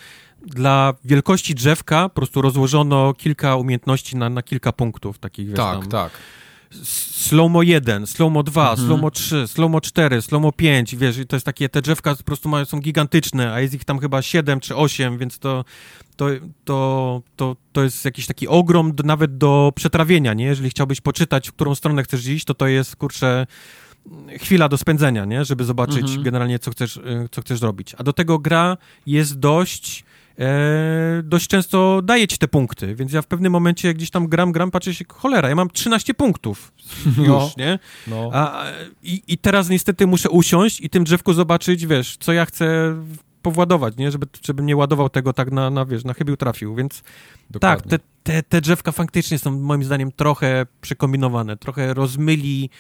Dla 0.47 0.95
wielkości 1.05 1.55
drzewka 1.55 2.09
po 2.09 2.15
prostu 2.15 2.43
rozłożono 2.43 3.15
kilka 3.15 3.57
umiejętności 3.57 4.17
na, 4.17 4.31
na 4.31 4.43
kilka 4.43 4.73
punktów 4.73 5.19
takich, 5.19 5.47
wiesz, 5.49 5.57
Tak, 5.57 5.87
tak. 5.87 6.12
Slow-mo 6.83 7.63
1, 7.63 8.07
slow-mo 8.07 8.43
2, 8.43 8.71
Mhm. 8.71 8.89
slow-mo 8.89 9.11
3, 9.11 9.47
slow-mo 9.49 9.81
4, 9.81 10.23
slow-mo 10.23 10.53
5, 10.53 10.97
wiesz, 10.97 11.19
i 11.19 11.27
to 11.27 11.37
jest 11.37 11.47
takie, 11.47 11.69
te 11.69 11.83
drzewka 11.83 12.15
po 12.15 12.23
prostu 12.23 12.49
mają, 12.49 12.65
są 12.65 12.81
gigantyczne, 12.81 13.53
a 13.53 13.61
jest 13.61 13.75
ich 13.75 13.85
tam 13.85 13.99
chyba 13.99 14.23
7 14.23 14.61
czy 14.61 14.77
8, 14.77 15.19
więc 15.19 15.39
to, 15.39 15.65
to, 16.17 16.27
to, 16.65 17.23
to, 17.37 17.57
to 17.73 17.83
jest 17.85 18.05
jakiś 18.05 18.27
taki 18.27 18.49
ogrom 18.49 18.95
do, 18.95 19.03
nawet 19.03 19.39
do 19.39 19.73
przetrawienia, 19.75 20.35
nie? 20.35 20.45
Jeżeli 20.45 20.71
chciałbyś 20.71 21.01
poczytać, 21.01 21.49
w 21.49 21.53
którą 21.53 21.75
stronę 21.75 22.03
chcesz 22.03 22.27
iść, 22.27 22.45
to 22.45 22.55
to 22.55 22.67
jest, 22.67 22.97
kurczę, 22.97 23.47
chwila 24.41 24.69
do 24.69 24.79
spędzenia, 24.79 25.25
nie? 25.25 25.45
Żeby 25.45 25.65
zobaczyć 25.65 26.03
Mhm. 26.03 26.23
generalnie, 26.23 26.59
co 26.59 26.71
chcesz, 26.71 26.97
y, 26.97 27.29
co 27.31 27.41
chcesz 27.43 27.61
robić. 27.61 27.95
A 27.99 28.03
do 28.03 28.13
tego 28.13 28.39
gra 28.39 28.77
jest 29.07 29.39
dość... 29.39 30.05
E, 30.39 31.23
dość 31.25 31.49
często 31.49 32.02
daje 32.02 32.28
ci 32.28 32.39
te 32.39 32.49
punkty, 32.49 32.94
więc 32.94 33.12
ja 33.12 33.23
w 33.23 33.26
pewnym 33.26 33.52
momencie 33.52 33.94
gdzieś 33.94 34.10
tam 34.10 34.28
gram, 34.28 34.52
gram, 34.52 34.70
patrzę 34.70 34.94
się, 34.94 35.05
cholera, 35.08 35.49
ja 35.49 35.55
mam 35.55 35.70
13 35.70 36.15
punktów 36.15 36.73
już, 37.07 37.26
No. 37.26 37.50
nie? 37.57 37.78
No. 38.07 38.31
A, 38.33 38.65
i, 39.02 39.23
I 39.28 39.39
teraz 39.39 39.68
niestety 39.68 40.07
muszę 40.07 40.31
usiąść 40.31 40.81
i 40.81 40.91
tym 40.91 41.05
drzewku 41.05 41.33
zobaczyć, 41.33 41.86
wiesz, 41.86 42.17
co 42.20 42.33
ja 42.33 42.44
chcę 42.44 42.94
powładować, 43.42 43.97
nie? 43.97 44.10
Żeby, 44.10 44.26
żebym 44.47 44.67
nie 44.67 44.76
ładował 44.76 45.08
tego 45.08 45.33
tak 45.33 45.52
na, 45.52 45.70
na 45.70 45.84
wiesz, 45.86 46.05
na 46.05 46.15
chybił 46.15 46.36
trafił, 46.36 46.75
więc 46.75 47.02
tak, 47.02 47.10
dokładnie. 47.50 47.91
te, 47.91 47.99
te, 48.23 48.42
te 48.42 48.60
drzewka 48.60 48.92
faktycznie 48.92 49.39
są 49.39 49.50
moim 49.60 49.84
zdaniem 49.84 50.12
trochę 50.12 50.67
przekombinowane, 50.81 51.57
trochę 51.57 51.94
rozmyli, 51.94 52.70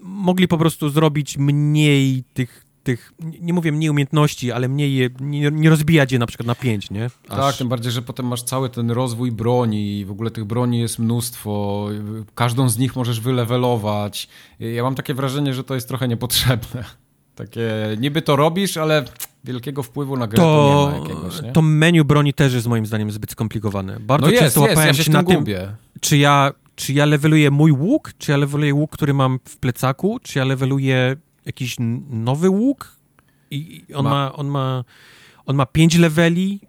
mogli 0.00 0.48
po 0.48 0.58
prostu 0.58 0.88
zrobić 0.90 1.38
mniej 1.38 2.24
tych, 2.34 2.65
tych 2.86 3.12
nie 3.40 3.52
mówię 3.52 3.72
mniej 3.72 3.90
umiejętności, 3.90 4.52
ale 4.52 4.68
mniej 4.68 4.96
je, 4.96 5.10
nie, 5.20 5.50
nie 5.50 5.70
rozbijać 5.70 6.12
je 6.12 6.18
na 6.18 6.26
przykład 6.26 6.46
na 6.46 6.54
pięć, 6.54 6.90
nie? 6.90 7.10
Tak, 7.28 7.38
Aż- 7.38 7.58
tym 7.58 7.68
bardziej, 7.68 7.92
że 7.92 8.02
potem 8.02 8.26
masz 8.26 8.42
cały 8.42 8.70
ten 8.70 8.90
rozwój 8.90 9.32
broni 9.32 9.98
i 9.98 10.04
w 10.04 10.10
ogóle 10.10 10.30
tych 10.30 10.44
broni 10.44 10.80
jest 10.80 10.98
mnóstwo. 10.98 11.88
Każdą 12.34 12.68
z 12.68 12.78
nich 12.78 12.96
możesz 12.96 13.20
wylewelować. 13.20 14.28
Ja 14.60 14.82
mam 14.82 14.94
takie 14.94 15.14
wrażenie, 15.14 15.54
że 15.54 15.64
to 15.64 15.74
jest 15.74 15.88
trochę 15.88 16.08
niepotrzebne. 16.08 16.84
Takie, 17.34 17.70
niby 18.00 18.22
to 18.22 18.36
robisz, 18.36 18.76
ale 18.76 19.04
wielkiego 19.44 19.82
wpływu 19.82 20.16
na 20.16 20.26
grę 20.26 20.36
to, 20.36 20.42
to, 20.42 20.90
nie 20.90 20.92
ma 20.92 20.98
jakiegoś, 20.98 21.42
nie? 21.42 21.52
to 21.52 21.62
menu 21.62 22.04
broni 22.04 22.34
też 22.34 22.54
jest 22.54 22.66
moim 22.66 22.86
zdaniem 22.86 23.10
zbyt 23.10 23.30
skomplikowane. 23.30 24.00
Bardzo 24.00 24.26
no 24.26 24.32
jest, 24.32 24.44
często 24.44 24.60
jest, 24.60 24.70
łapałem 24.70 24.96
ja 24.96 25.04
się 25.04 25.10
na 25.10 25.18
tym 25.18 25.26
tym, 25.26 25.38
gubię. 25.38 25.72
czy 26.00 26.18
ja, 26.18 26.52
czy 26.74 26.92
ja 26.92 27.04
leveluję 27.04 27.50
mój 27.50 27.72
łuk, 27.72 28.12
czy 28.18 28.30
ja 28.30 28.36
leveluję 28.36 28.74
łuk, 28.74 28.90
który 28.90 29.14
mam 29.14 29.38
w 29.44 29.56
plecaku, 29.56 30.18
czy 30.22 30.38
ja 30.38 30.44
leveluję 30.44 31.16
jakiś 31.46 31.76
nowy 32.10 32.50
łuk 32.50 32.96
i 33.50 33.84
on 33.94 34.04
Ma- 34.04 34.10
ma, 34.10 34.32
on 34.32 34.46
ma, 34.46 34.84
on 35.46 35.56
ma 35.56 35.66
pięć 35.66 35.94
leveli. 35.98 36.60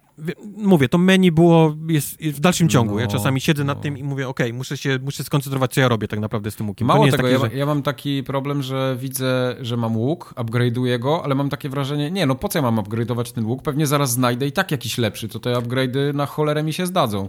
Mówię, 0.56 0.88
to 0.88 0.98
menu 0.98 1.32
było, 1.32 1.76
jest, 1.88 2.20
jest 2.20 2.36
w 2.38 2.40
dalszym 2.40 2.68
ciągu. 2.68 2.98
ja 2.98 3.04
No, 3.04 3.10
czasami 3.10 3.40
siedzę 3.40 3.64
nad 3.64 3.78
no. 3.78 3.82
tym 3.82 3.98
i 3.98 4.02
mówię, 4.02 4.28
okej, 4.28 4.52
muszę 4.52 4.76
się, 4.76 4.98
muszę 5.04 5.24
skoncentrować, 5.24 5.72
co 5.74 5.80
ja 5.80 5.88
robię 5.88 6.08
tak 6.08 6.20
naprawdę 6.20 6.50
z 6.50 6.56
tym 6.56 6.68
łukiem. 6.68 6.86
Mało 6.88 7.04
tego, 7.04 7.16
takie, 7.16 7.28
ja, 7.28 7.38
że- 7.38 7.54
ja 7.56 7.66
mam 7.66 7.82
taki 7.82 8.22
problem, 8.22 8.62
że 8.62 8.96
widzę, 9.00 9.56
że 9.60 9.76
mam 9.76 9.96
łuk, 9.96 10.34
upgrade'uję 10.36 10.98
go, 10.98 11.24
ale 11.24 11.34
mam 11.34 11.48
takie 11.48 11.68
wrażenie, 11.68 12.10
nie, 12.10 12.26
no 12.26 12.34
po 12.34 12.48
co 12.48 12.58
ja 12.58 12.62
mam 12.62 12.76
upgrade'ować 12.76 13.32
ten 13.32 13.44
łuk? 13.46 13.62
Pewnie 13.62 13.86
zaraz 13.86 14.10
znajdę 14.10 14.46
i 14.46 14.52
tak 14.52 14.70
jakiś 14.70 14.98
lepszy, 14.98 15.28
to 15.28 15.38
te 15.40 15.52
upgrade'y 15.52 16.14
na 16.14 16.26
cholerę 16.26 16.62
mi 16.62 16.72
się 16.72 16.86
zdadzą. 16.86 17.28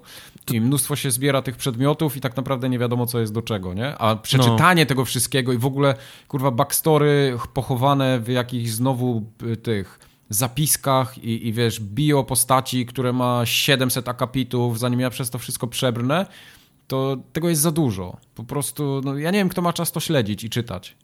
I 0.54 0.62
mnóstwo 0.62 0.96
się 0.96 1.12
zbiera 1.12 1.42
tych 1.42 1.56
przedmiotów 1.58 2.18
i 2.18 2.22
tak 2.22 2.38
naprawdę 2.38 2.70
nie 2.70 2.80
wiadomo, 2.80 3.06
co 3.06 3.20
jest 3.20 3.34
do 3.34 3.42
czego, 3.42 3.74
nie? 3.74 3.98
A 3.98 4.16
przeczytanie 4.16 4.86
tego 4.86 5.06
wszystkiego 5.06 5.54
i 5.54 5.58
w 5.58 5.66
ogóle, 5.66 5.96
kurwa, 6.28 6.52
backstory 6.52 7.38
pochowane 7.54 8.20
w 8.20 8.28
jakichś 8.28 8.70
znowu 8.70 9.24
y, 9.44 9.58
tych 9.58 10.09
zapiskach 10.30 11.18
i, 11.18 11.48
i 11.48 11.54
wiesz, 11.54 11.80
bio 11.80 12.24
postaci, 12.24 12.86
które 12.86 13.14
ma 13.14 13.46
700 13.46 14.08
akapitów, 14.10 14.80
zanim 14.80 15.00
ja 15.00 15.10
przez 15.10 15.30
to 15.30 15.40
wszystko 15.40 15.68
przebrnę, 15.68 16.26
to 16.88 17.18
tego 17.34 17.50
jest 17.50 17.62
za 17.62 17.72
dużo. 17.72 18.18
Po 18.36 18.44
prostu, 18.44 19.02
no, 19.04 19.18
ja 19.18 19.32
nie 19.32 19.38
wiem, 19.40 19.50
kto 19.50 19.62
ma 19.62 19.74
czas 19.74 19.92
to 19.92 20.00
śledzić 20.00 20.44
i 20.44 20.50
czytać. 20.50 20.96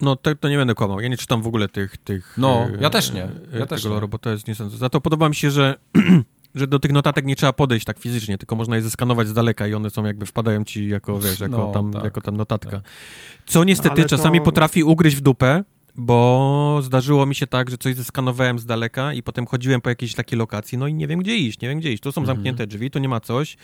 No 0.00 0.16
to, 0.16 0.34
to 0.34 0.48
nie 0.48 0.56
będę 0.56 0.74
kłamał. 0.74 1.00
Ja 1.00 1.08
nie 1.08 1.16
czytam 1.16 1.42
w 1.42 1.46
ogóle 1.46 1.68
tych. 1.68 1.96
tych 1.96 2.34
No, 2.38 2.64
e, 2.64 2.78
ja 2.80 2.90
też 2.90 3.12
nie. 3.12 3.24
e, 3.24 3.30
Ja 3.44 3.50
tego 3.52 3.66
też 3.66 3.84
nie. 3.84 4.08
bo 4.08 4.18
to 4.18 4.30
jest 4.30 4.48
niesądzone. 4.48 4.78
Za 4.78 4.88
to 4.88 5.00
podoba 5.00 5.28
mi 5.28 5.34
się, 5.34 5.50
że, 5.50 5.74
że 6.54 6.66
do 6.66 6.78
tych 6.78 6.92
notatek 6.92 7.24
nie 7.24 7.36
trzeba 7.36 7.52
podejść 7.52 7.86
tak 7.86 7.98
fizycznie, 7.98 8.38
tylko 8.38 8.56
można 8.56 8.76
je 8.76 8.82
zeskanować 8.82 9.28
z 9.28 9.32
daleka 9.32 9.66
i 9.66 9.74
one 9.74 9.90
są 9.90 10.04
jakby 10.04 10.26
wpadają 10.26 10.64
ci 10.64 10.88
jako, 10.88 11.18
wiesz, 11.20 11.40
jako, 11.40 11.56
No, 11.58 11.72
tam, 11.72 11.92
tak, 11.92 12.04
jako 12.04 12.20
tam 12.20 12.36
notatka. 12.36 12.80
Co 13.46 13.64
niestety 13.64 14.02
to- 14.02 14.08
czasami 14.08 14.40
potrafi 14.40 14.84
ugryźć 14.84 15.16
w 15.16 15.20
dupę, 15.20 15.64
bo 15.96 16.80
zdarzyło 16.82 17.26
mi 17.26 17.34
się 17.34 17.46
tak, 17.46 17.70
że 17.70 17.78
coś 17.78 17.94
zeskanowałem 17.94 18.58
z 18.58 18.66
daleka 18.66 19.12
i 19.12 19.22
potem 19.22 19.46
chodziłem 19.46 19.80
po 19.80 19.88
jakiejś 19.88 20.14
takiej 20.14 20.38
lokacji, 20.38 20.78
no 20.78 20.86
i 20.86 20.94
nie 20.94 21.06
wiem 21.06 21.20
gdzie 21.20 21.36
iść, 21.36 21.60
nie 21.60 21.68
wiem 21.68 21.78
gdzie 21.78 21.92
iść. 21.92 22.02
Tu 22.02 22.12
są 22.12 22.20
Mhm. 22.20 22.36
zamknięte 22.36 22.66
drzwi, 22.66 22.90
tu 22.90 22.98
nie 22.98 23.08
ma 23.08 23.20
coś. 23.20 23.56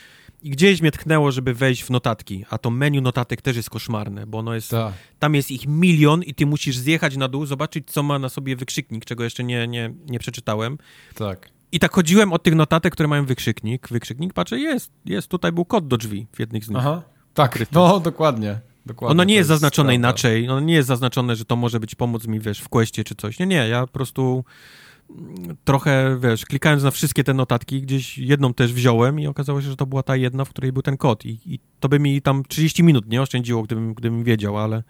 I 0.42 0.50
gdzieś 0.50 0.80
mnie 0.80 0.90
tknęło, 0.90 1.32
żeby 1.32 1.54
wejść 1.54 1.82
w 1.84 1.90
notatki, 1.90 2.44
a 2.50 2.58
to 2.58 2.70
menu 2.70 3.02
notatek 3.02 3.42
też 3.42 3.56
jest 3.56 3.70
koszmarne, 3.70 4.26
bo 4.26 4.38
ono 4.38 4.54
jest 4.54 4.70
Tak. 4.70 4.92
tam 5.18 5.34
jest 5.34 5.50
ich 5.50 5.66
milion 5.66 6.22
i 6.22 6.34
ty 6.34 6.46
musisz 6.46 6.76
zjechać 6.76 7.16
na 7.16 7.28
dół, 7.28 7.46
zobaczyć, 7.46 7.90
co 7.90 8.02
ma 8.02 8.18
na 8.18 8.28
sobie 8.28 8.56
wykrzyknik, 8.56 9.04
czego 9.04 9.24
jeszcze 9.24 9.44
nie, 9.44 9.68
nie, 9.68 9.94
nie 10.06 10.18
przeczytałem. 10.18 10.78
Tak. 11.14 11.48
I 11.72 11.78
tak 11.78 11.92
chodziłem 11.92 12.32
od 12.32 12.42
tych 12.42 12.54
notatek, 12.54 12.92
które 12.92 13.08
mają 13.08 13.26
wykrzyknik. 13.26 13.88
Wykrzyknik, 13.88 14.32
patrzę, 14.32 14.58
jest, 14.58 14.90
jest, 15.04 15.28
tutaj 15.28 15.52
był 15.52 15.64
kod 15.64 15.88
do 15.88 15.96
drzwi 15.96 16.26
w 16.32 16.40
jednych 16.40 16.64
z 16.64 16.68
nich. 16.68 16.78
Aha. 16.78 17.02
Tak, 17.34 17.58
no 17.72 18.00
dokładnie. 18.00 18.60
Dokładnie. 18.86 19.12
Ono 19.12 19.24
nie 19.24 19.34
to 19.34 19.38
jest 19.38 19.48
zaznaczone 19.48 19.86
prawda. 19.86 20.08
inaczej, 20.08 20.48
ono 20.48 20.60
nie 20.60 20.74
jest 20.74 20.88
zaznaczone, 20.88 21.36
że 21.36 21.44
to 21.44 21.56
może 21.56 21.80
być 21.80 21.94
pomóc 21.94 22.26
mi, 22.26 22.40
wiesz, 22.40 22.60
w 22.60 22.68
questie 22.68 23.04
czy 23.04 23.14
coś. 23.14 23.38
Nie, 23.38 23.46
nie, 23.46 23.68
ja 23.68 23.80
po 23.80 23.92
prostu 23.92 24.44
mm, 25.10 25.56
trochę, 25.64 26.18
wiesz, 26.20 26.44
klikając 26.44 26.82
na 26.82 26.90
wszystkie 26.90 27.24
te 27.24 27.34
notatki, 27.34 27.82
gdzieś 27.82 28.18
jedną 28.18 28.54
też 28.54 28.72
wziąłem 28.72 29.20
i 29.20 29.26
okazało 29.26 29.62
się, 29.62 29.68
że 29.68 29.76
to 29.76 29.86
była 29.86 30.02
ta 30.02 30.16
jedna, 30.16 30.44
w 30.44 30.50
której 30.50 30.72
był 30.72 30.82
ten 30.82 30.96
kod 30.96 31.24
i, 31.24 31.38
i 31.46 31.58
to 31.80 31.88
by 31.88 31.98
mi 31.98 32.22
tam 32.22 32.42
30 32.48 32.82
minut 32.82 33.08
nie 33.08 33.22
oszczędziło, 33.22 33.62
gdybym, 33.62 33.94
gdybym 33.94 34.24
wiedział, 34.24 34.58
ale... 34.58 34.82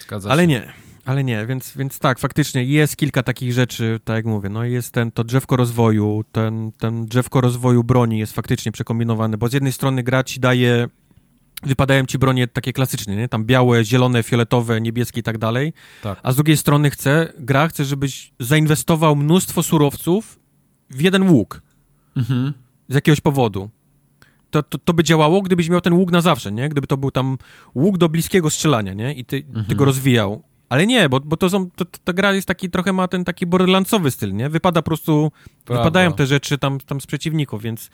Zgadza 0.00 0.30
Ale 0.30 0.42
się. 0.42 0.46
nie, 0.46 0.72
ale 1.04 1.24
nie, 1.24 1.46
więc, 1.46 1.76
więc 1.76 1.98
tak, 1.98 2.18
faktycznie 2.18 2.64
jest 2.64 2.96
kilka 2.96 3.22
takich 3.22 3.52
rzeczy, 3.52 4.00
tak 4.04 4.16
jak 4.16 4.24
mówię, 4.24 4.48
no 4.48 4.64
jest 4.64 4.92
ten, 4.92 5.12
to 5.12 5.24
drzewko 5.24 5.56
rozwoju, 5.56 6.24
ten, 6.32 6.72
ten 6.72 7.06
drzewko 7.06 7.40
rozwoju 7.40 7.84
broni 7.84 8.18
jest 8.18 8.32
faktycznie 8.32 8.72
przekombinowane, 8.72 9.38
bo 9.38 9.48
z 9.48 9.52
jednej 9.52 9.72
strony 9.72 10.02
gra 10.02 10.22
ci 10.24 10.40
daje, 10.40 10.88
wypadają 11.66 12.06
ci 12.06 12.18
bronie 12.18 12.48
takie 12.48 12.72
klasyczne, 12.72 13.16
nie? 13.16 13.28
tam 13.28 13.44
białe, 13.44 13.84
zielone, 13.84 14.22
fioletowe, 14.22 14.80
niebieskie 14.80 15.20
i 15.20 15.22
tak 15.22 15.38
dalej, 15.38 15.72
Tak. 16.02 16.20
a 16.22 16.32
z 16.32 16.36
drugiej 16.36 16.56
strony 16.56 16.90
chce, 16.90 17.32
gra 17.38 17.68
chce, 17.68 17.84
żebyś 17.84 18.32
zainwestował 18.40 19.16
mnóstwo 19.16 19.62
surowców 19.62 20.38
w 20.90 21.00
jeden 21.00 21.30
łuk, 21.30 21.62
Mhm. 22.16 22.52
z 22.88 22.94
jakiegoś 22.94 23.20
powodu. 23.20 23.70
To, 24.50 24.62
to, 24.62 24.78
to 24.78 24.92
by 24.94 25.04
działało, 25.04 25.42
gdybyś 25.42 25.68
miał 25.68 25.80
ten 25.80 25.92
łuk 25.92 26.10
na 26.12 26.20
zawsze, 26.20 26.52
nie? 26.52 26.68
Gdyby 26.68 26.86
to 26.86 26.96
był 26.96 27.10
tam 27.10 27.38
łuk 27.74 27.98
do 27.98 28.08
bliskiego 28.08 28.50
strzelania, 28.50 28.92
nie? 28.92 29.14
I 29.14 29.24
ty, 29.24 29.44
ty 29.68 29.74
go 29.74 29.84
rozwijał. 29.84 30.42
Ale 30.68 30.86
nie, 30.86 31.08
bo, 31.08 31.20
bo 31.20 31.36
to 31.36 31.50
są, 31.50 31.70
to, 31.70 31.84
to, 31.84 31.98
ta 32.04 32.12
gra 32.12 32.32
jest 32.32 32.48
taki, 32.48 32.70
trochę 32.70 32.92
ma 32.92 33.08
ten 33.08 33.24
taki 33.24 33.46
borderlandsowy 33.46 34.10
styl, 34.10 34.32
nie? 34.34 34.48
Wypada 34.48 34.82
po 34.82 34.86
prostu, 34.86 35.32
Prawda. 35.64 35.82
wypadają 35.84 36.12
te 36.12 36.26
rzeczy 36.26 36.58
tam, 36.58 36.80
tam 36.80 37.00
z 37.00 37.06
przeciwników, 37.06 37.62
więc 37.62 37.90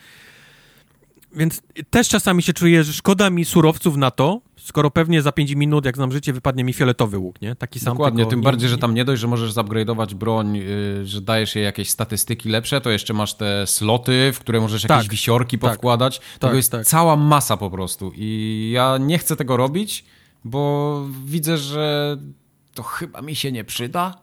więc 1.36 1.62
też 1.90 2.08
czasami 2.08 2.42
się 2.42 2.52
czuję, 2.52 2.84
że 2.84 2.92
szkoda 2.92 3.30
mi 3.30 3.44
surowców 3.44 3.96
na 3.96 4.10
to, 4.10 4.40
skoro 4.56 4.90
pewnie 4.90 5.22
za 5.22 5.32
5 5.32 5.52
minut, 5.54 5.84
jak 5.84 5.96
znam 5.96 6.12
życie, 6.12 6.32
wypadnie 6.32 6.64
mi 6.64 6.72
fioletowy 6.72 7.18
łuk, 7.18 7.42
nie? 7.42 7.54
Taki 7.56 7.80
sam. 7.80 7.94
Dokładnie, 7.94 8.26
tym 8.26 8.38
nie- 8.38 8.44
bardziej, 8.44 8.68
że 8.68 8.78
tam 8.78 8.94
nie 8.94 9.04
dość, 9.04 9.20
że 9.20 9.26
możesz 9.28 9.52
zupgrade'ować 9.52 10.14
broń, 10.14 10.56
yy, 10.56 11.06
że 11.06 11.20
dajesz 11.20 11.54
jej 11.56 11.64
jakieś 11.64 11.90
statystyki 11.90 12.48
lepsze, 12.48 12.80
to 12.80 12.90
jeszcze 12.90 13.14
masz 13.14 13.34
te 13.34 13.66
sloty, 13.66 14.30
w 14.34 14.38
które 14.38 14.60
możesz 14.60 14.82
jakieś 14.82 15.02
Tak, 15.04 15.10
wisiorki 15.10 15.58
tak, 15.58 15.70
powkładać. 15.70 16.18
Tego 16.18 16.26
tak, 16.38 16.54
jest 16.54 16.72
tak. 16.72 16.86
cała 16.86 17.16
masa 17.16 17.56
po 17.56 17.70
prostu 17.70 18.12
i 18.16 18.70
ja 18.74 18.98
nie 18.98 19.18
chcę 19.18 19.36
tego 19.36 19.56
robić, 19.56 20.04
bo 20.44 21.02
widzę, 21.24 21.56
że 21.58 22.16
to 22.74 22.82
chyba 22.82 23.22
mi 23.22 23.34
się 23.36 23.52
nie 23.52 23.64
przyda. 23.64 24.18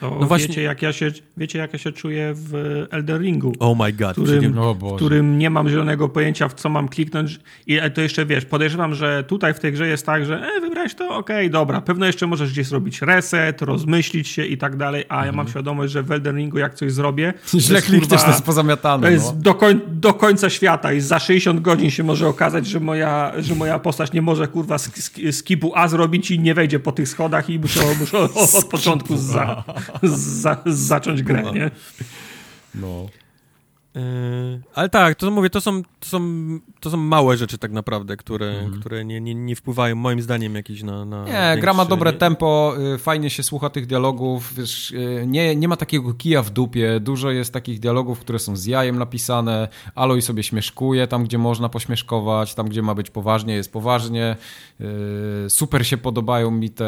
To 0.00 0.16
no 0.20 0.26
właśnie... 0.26 0.48
wiecie, 0.48 0.62
jak 0.62 0.82
ja 0.82 0.92
się, 0.92 1.10
wiecie, 1.36 1.58
jak 1.58 1.72
ja 1.72 1.78
się 1.78 1.92
czuję 1.92 2.32
w 2.34 2.84
Elden 2.90 3.22
Ringu. 3.22 3.52
Oh 3.58 3.84
my 3.84 3.92
god. 3.92 4.12
Którym, 4.12 4.54
no 4.54 4.74
w 4.74 4.96
którym 4.96 5.38
nie 5.38 5.50
mam 5.50 5.68
zielonego 5.68 6.08
pojęcia, 6.08 6.48
w 6.48 6.54
co 6.54 6.68
mam 6.68 6.88
kliknąć. 6.88 7.40
I 7.66 7.78
to 7.94 8.00
jeszcze, 8.00 8.26
wiesz, 8.26 8.44
podejrzewam, 8.44 8.94
że 8.94 9.24
tutaj 9.24 9.54
w 9.54 9.60
tej 9.60 9.72
grze 9.72 9.88
jest 9.88 10.06
tak, 10.06 10.26
że 10.26 10.46
e, 10.46 10.60
wybrałeś 10.60 10.94
to, 10.94 11.04
okej, 11.04 11.18
okay, 11.18 11.50
dobra. 11.50 11.80
Pewno 11.80 12.06
jeszcze 12.06 12.26
możesz 12.26 12.52
gdzieś 12.52 12.66
zrobić 12.66 13.02
reset, 13.02 13.62
rozmyślić 13.62 14.28
się 14.28 14.46
i 14.46 14.58
tak 14.58 14.76
dalej, 14.76 15.04
a 15.08 15.16
ja 15.16 15.22
mam 15.22 15.28
mhm. 15.28 15.48
świadomość, 15.48 15.92
że 15.92 16.02
w 16.02 16.12
Elden 16.12 16.36
Ringu 16.36 16.58
jak 16.58 16.74
coś 16.74 16.92
zrobię... 16.92 17.34
Źle 17.54 17.82
klikniesz, 17.82 18.22
to 18.22 18.30
jest 18.30 18.42
pozamiatane. 18.42 19.06
To 19.06 19.12
jest 19.12 19.34
no. 19.34 19.40
do, 19.40 19.54
koń, 19.54 19.80
do 19.88 20.14
końca 20.14 20.50
świata 20.50 20.92
i 20.92 21.00
za 21.00 21.18
60 21.18 21.60
godzin 21.60 21.90
się 21.90 22.02
może 22.02 22.28
okazać, 22.28 22.66
że 22.66 22.80
moja, 22.80 23.32
że 23.38 23.54
moja 23.54 23.78
postać 23.78 24.12
nie 24.12 24.22
może, 24.22 24.48
kurwa, 24.48 24.76
skipu 25.30 25.72
A 25.74 25.88
zrobić 25.88 26.30
i 26.30 26.38
nie 26.38 26.54
wejdzie 26.54 26.78
po 26.78 26.92
tych 26.92 27.08
schodach 27.08 27.50
i 27.50 27.58
muszę, 27.58 27.80
muszę 28.00 28.18
od 28.18 28.64
początku 28.70 29.16
za, 29.16 29.64
za, 30.42 30.62
zacząć 30.66 31.22
grę, 31.22 31.42
no. 31.42 31.52
nie? 31.52 31.70
No. 32.74 33.06
Yy, 33.96 34.62
ale 34.74 34.88
tak, 34.88 35.14
to 35.14 35.30
mówię, 35.30 35.50
to 35.50 35.60
są, 35.60 35.82
to 35.82 36.06
są, 36.06 36.20
to 36.80 36.90
są 36.90 36.96
małe 36.96 37.36
rzeczy 37.36 37.58
tak 37.58 37.72
naprawdę, 37.72 38.16
które, 38.16 38.46
mhm. 38.46 38.80
które 38.80 39.04
nie, 39.04 39.20
nie, 39.20 39.34
nie 39.34 39.56
wpływają 39.56 39.96
moim 39.96 40.22
zdaniem 40.22 40.54
jakieś 40.54 40.82
na... 40.82 41.04
na 41.04 41.24
nie, 41.24 41.32
większy, 41.32 41.60
gra 41.60 41.74
ma 41.74 41.84
dobre 41.84 42.12
nie... 42.12 42.18
tempo, 42.18 42.74
y, 42.94 42.98
fajnie 42.98 43.30
się 43.30 43.42
słucha 43.42 43.70
tych 43.70 43.86
dialogów, 43.86 44.54
wiesz, 44.54 44.90
y, 44.90 45.24
nie, 45.26 45.56
nie 45.56 45.68
ma 45.68 45.76
takiego 45.76 46.14
kija 46.14 46.42
w 46.42 46.50
dupie, 46.50 47.00
dużo 47.00 47.30
jest 47.30 47.52
takich 47.52 47.80
dialogów, 47.80 48.18
które 48.18 48.38
są 48.38 48.56
z 48.56 48.64
jajem 48.66 48.98
napisane, 48.98 49.68
Aloy 49.94 50.22
sobie 50.22 50.42
śmieszkuje 50.42 51.06
tam, 51.06 51.24
gdzie 51.24 51.38
można 51.38 51.68
pośmieszkować, 51.68 52.54
tam, 52.54 52.68
gdzie 52.68 52.82
ma 52.82 52.94
być 52.94 53.10
poważnie, 53.10 53.54
jest 53.54 53.72
poważnie, 53.72 54.36
y, 54.80 55.50
super 55.50 55.86
się 55.86 55.96
podobają 55.96 56.50
mi 56.50 56.70
te 56.70 56.86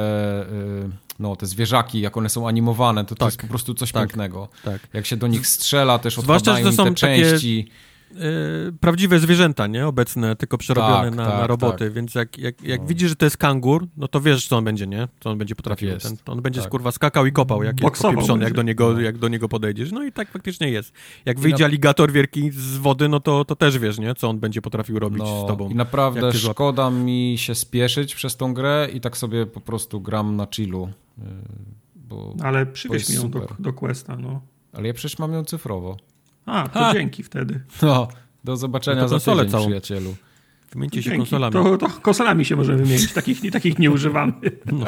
no, 1.18 1.36
te 1.36 1.46
zwierzaki, 1.46 2.00
jak 2.00 2.16
one 2.16 2.28
są 2.28 2.48
animowane, 2.48 3.04
to, 3.04 3.08
to 3.08 3.14
tak, 3.14 3.26
jest 3.26 3.40
po 3.40 3.46
prostu 3.46 3.74
coś 3.74 3.92
tak, 3.92 4.02
pięknego. 4.02 4.48
Tak. 4.64 4.88
Jak 4.92 5.06
się 5.06 5.16
do 5.16 5.26
nich 5.26 5.46
strzela, 5.46 5.98
też 5.98 6.16
Zwłaszcza, 6.16 6.56
że 6.56 6.62
to 6.62 6.72
są 6.72 6.84
te 6.84 6.94
części. 6.94 7.64
Takie, 7.64 7.88
prawdziwe 8.80 9.18
zwierzęta, 9.18 9.66
nie? 9.66 9.86
Obecne, 9.86 10.36
tylko 10.36 10.58
przerobione 10.58 11.08
tak, 11.08 11.14
na, 11.14 11.26
tak, 11.26 11.40
na, 11.40 11.46
roboty, 11.46 11.84
tak. 11.84 11.92
więc 11.92 12.14
jak, 12.14 12.38
jak, 12.38 12.62
jak 12.62 12.80
no. 12.80 12.86
widzisz, 12.86 13.08
że 13.08 13.16
to 13.16 13.26
jest 13.26 13.36
kangur, 13.36 13.86
no 13.96 14.08
to 14.08 14.20
wiesz, 14.20 14.48
co 14.48 14.56
on 14.56 14.64
będzie, 14.64 14.86
nie? 14.86 15.08
Co 15.20 15.30
on 15.30 15.38
będzie 15.38 15.54
potrafił. 15.54 15.90
Tak 15.90 16.02
Ten, 16.02 16.16
on 16.26 16.42
będzie 16.42 16.60
tak. 16.60 16.70
kurwa 16.70 16.92
skakał 16.92 17.26
i 17.26 17.32
kopał, 17.32 17.62
jak 17.62 17.76
popieprzony, 17.76 18.44
jak 18.44 18.54
do, 18.54 18.62
niego, 18.62 18.92
no. 18.92 19.00
jak 19.00 19.18
do 19.18 19.28
niego 19.28 19.48
podejdziesz. 19.48 19.92
No 19.92 20.04
i 20.04 20.12
tak 20.12 20.30
faktycznie 20.30 20.70
jest. 20.70 20.92
Jak 21.24 21.40
wyjdzie 21.40 21.64
na... 21.64 21.68
aligator 21.68 22.12
wielki 22.12 22.50
z 22.50 22.76
wody, 22.76 23.08
no 23.08 23.20
to, 23.20 23.44
to 23.44 23.56
też 23.56 23.78
wiesz, 23.78 23.98
nie? 23.98 24.14
Co 24.14 24.28
on 24.28 24.38
będzie 24.38 24.62
potrafił 24.62 24.98
robić 24.98 25.18
no. 25.18 25.44
z 25.44 25.46
tobą. 25.46 25.70
I 25.70 25.74
naprawdę 25.74 26.32
szkoda 26.32 26.90
mi 26.90 27.34
się 27.38 27.54
spieszyć 27.54 28.14
przez 28.14 28.36
tą 28.36 28.54
grę 28.54 28.88
i 28.92 29.00
tak 29.00 29.16
sobie 29.16 29.46
po 29.46 29.60
prostu 29.60 30.00
gram 30.00 30.36
na 30.36 30.46
chillu. 30.54 30.88
Bo, 31.94 32.34
Ale 32.42 32.66
przywieź 32.66 33.08
mi 33.08 33.14
ją 33.14 33.30
do, 33.30 33.48
do 33.58 33.72
Questa, 33.72 34.16
no. 34.16 34.40
Ale 34.72 34.88
ja 34.88 34.94
przecież 34.94 35.18
mam 35.18 35.32
ją 35.32 35.44
cyfrowo. 35.44 35.96
A, 36.46 36.68
to 36.68 36.78
ha! 36.78 36.92
dzięki 36.92 37.22
wtedy. 37.22 37.60
No, 37.82 38.08
do 38.44 38.56
zobaczenia 38.56 39.02
no 39.02 39.08
za 39.08 39.18
tydzień, 39.20 39.50
całą. 39.50 39.64
przyjacielu. 39.64 40.14
Wymieńcie 40.72 41.02
się 41.02 41.16
konsolami. 41.16 41.52
To, 41.52 41.78
to 41.78 41.88
konsolami 41.88 42.44
się 42.44 42.56
możemy 42.56 42.78
wymienić, 42.82 43.12
takich, 43.12 43.50
takich 43.50 43.78
nie 43.78 43.90
używamy. 43.90 44.32
No. 44.72 44.86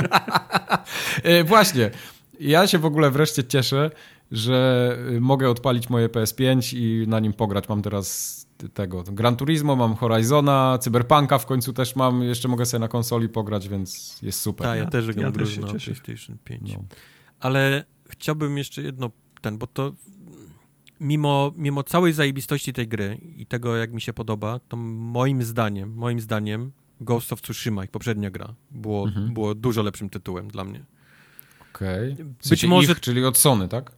E, 1.23 1.45
właśnie, 1.53 1.91
ja 2.41 2.67
się 2.67 2.79
w 2.79 2.85
ogóle 2.85 3.11
wreszcie 3.11 3.45
cieszę, 3.45 3.91
że 4.33 4.99
mogę 5.21 5.51
odpalić 5.51 5.91
moje 5.91 6.09
PS5 6.09 6.77
i 6.77 7.09
na 7.09 7.21
nim 7.21 7.33
pograć. 7.33 7.69
Mam 7.69 7.83
teraz 7.83 8.40
tego 8.69 9.03
Gran 9.03 9.37
Turismo, 9.37 9.77
mam 9.77 9.95
Horizona, 9.95 10.79
Cyberpunka 10.81 11.39
w 11.39 11.47
końcu 11.47 11.73
też 11.73 11.97
mam, 11.97 12.23
jeszcze 12.23 12.49
mogę 12.49 12.67
sobie 12.67 12.81
na 12.81 12.89
konsoli 12.89 13.29
pograć, 13.29 13.69
więc 13.69 14.19
jest 14.23 14.41
super. 14.41 14.67
Tak, 14.67 14.79
ja 14.79 14.87
też 14.87 15.07
gram 15.07 15.33
ja 15.35 15.39
też 15.41 15.59
na 15.59 15.67
PlayStation 15.67 16.39
5. 16.45 16.73
No. 16.73 16.85
Ale 17.41 17.85
chciałbym 18.09 18.59
jeszcze 18.59 18.83
jedno, 18.83 19.11
ten, 19.41 19.59
bo 19.59 19.67
to 19.67 19.93
mimo, 21.01 21.53
mimo 21.57 21.83
całej 21.83 22.13
zajebistości 22.13 22.73
tej 22.73 22.89
gry 22.89 23.19
i 23.37 23.47
tego, 23.47 23.77
jak 23.77 23.93
mi 23.93 24.01
się 24.01 24.13
podoba, 24.13 24.61
to 24.69 24.77
moim 24.77 25.43
zdaniem, 25.43 25.95
moim 25.95 26.21
zdaniem 26.21 26.73
Ghost 27.01 27.33
of 27.33 27.43
Tsushima, 27.43 27.85
ich 27.85 27.91
poprzednia 27.91 28.31
gra, 28.31 28.55
było, 28.71 29.05
mhm. 29.05 29.35
było 29.35 29.55
dużo 29.55 29.83
lepszym 29.83 30.11
tytułem 30.11 30.49
dla 30.49 30.65
mnie. 30.65 30.85
Okej. 31.75 32.13
Okay. 32.13 32.25
W 32.39 32.47
sensie 32.47 32.67
Być 32.67 32.71
może... 32.71 32.93
Ich, 32.93 33.01
czyli 33.01 33.25
od 33.25 33.39
Sony, 33.39 33.69
tak? 33.69 33.93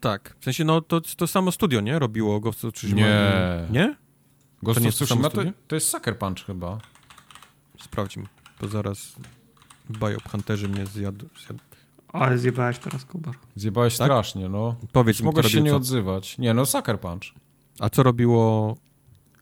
Tak. 0.00 0.36
W 0.40 0.44
sensie, 0.44 0.64
no 0.64 0.80
to, 0.80 1.00
to 1.00 1.26
samo 1.26 1.52
studio, 1.52 1.80
nie? 1.80 1.98
Robiło 1.98 2.40
Ghost 2.40 2.64
of 2.64 2.74
Tsushima. 2.74 3.00
Nie. 3.00 3.66
Nie? 3.70 3.96
Ghost 4.62 4.80
to 4.80 4.88
of 4.88 4.94
Tsushima 4.94 5.30
to, 5.30 5.42
to, 5.68 5.74
jest 5.74 5.88
Sucker 5.88 6.18
Punch 6.18 6.46
chyba. 6.46 6.78
Sprawdźmy, 7.78 8.24
bo 8.60 8.68
zaraz 8.68 9.16
Hunterzy 10.30 10.68
mnie 10.68 10.86
zjadł. 10.86 11.26
zjadł. 11.46 11.60
Ale 12.12 12.38
zjebałeś 12.38 12.78
teraz, 12.78 13.04
Kubar. 13.04 13.34
Zjebałeś 13.56 13.96
tak? 13.96 14.06
strasznie, 14.06 14.48
no. 14.48 14.76
Powiedz 14.92 15.20
Mogłeś 15.20 15.52
się 15.52 15.60
nie 15.60 15.70
co? 15.70 15.76
odzywać. 15.76 16.38
Nie, 16.38 16.54
no 16.54 16.66
Sucker 16.66 17.00
Punch. 17.00 17.22
A 17.80 17.90
co 17.90 18.02
robiło... 18.02 18.76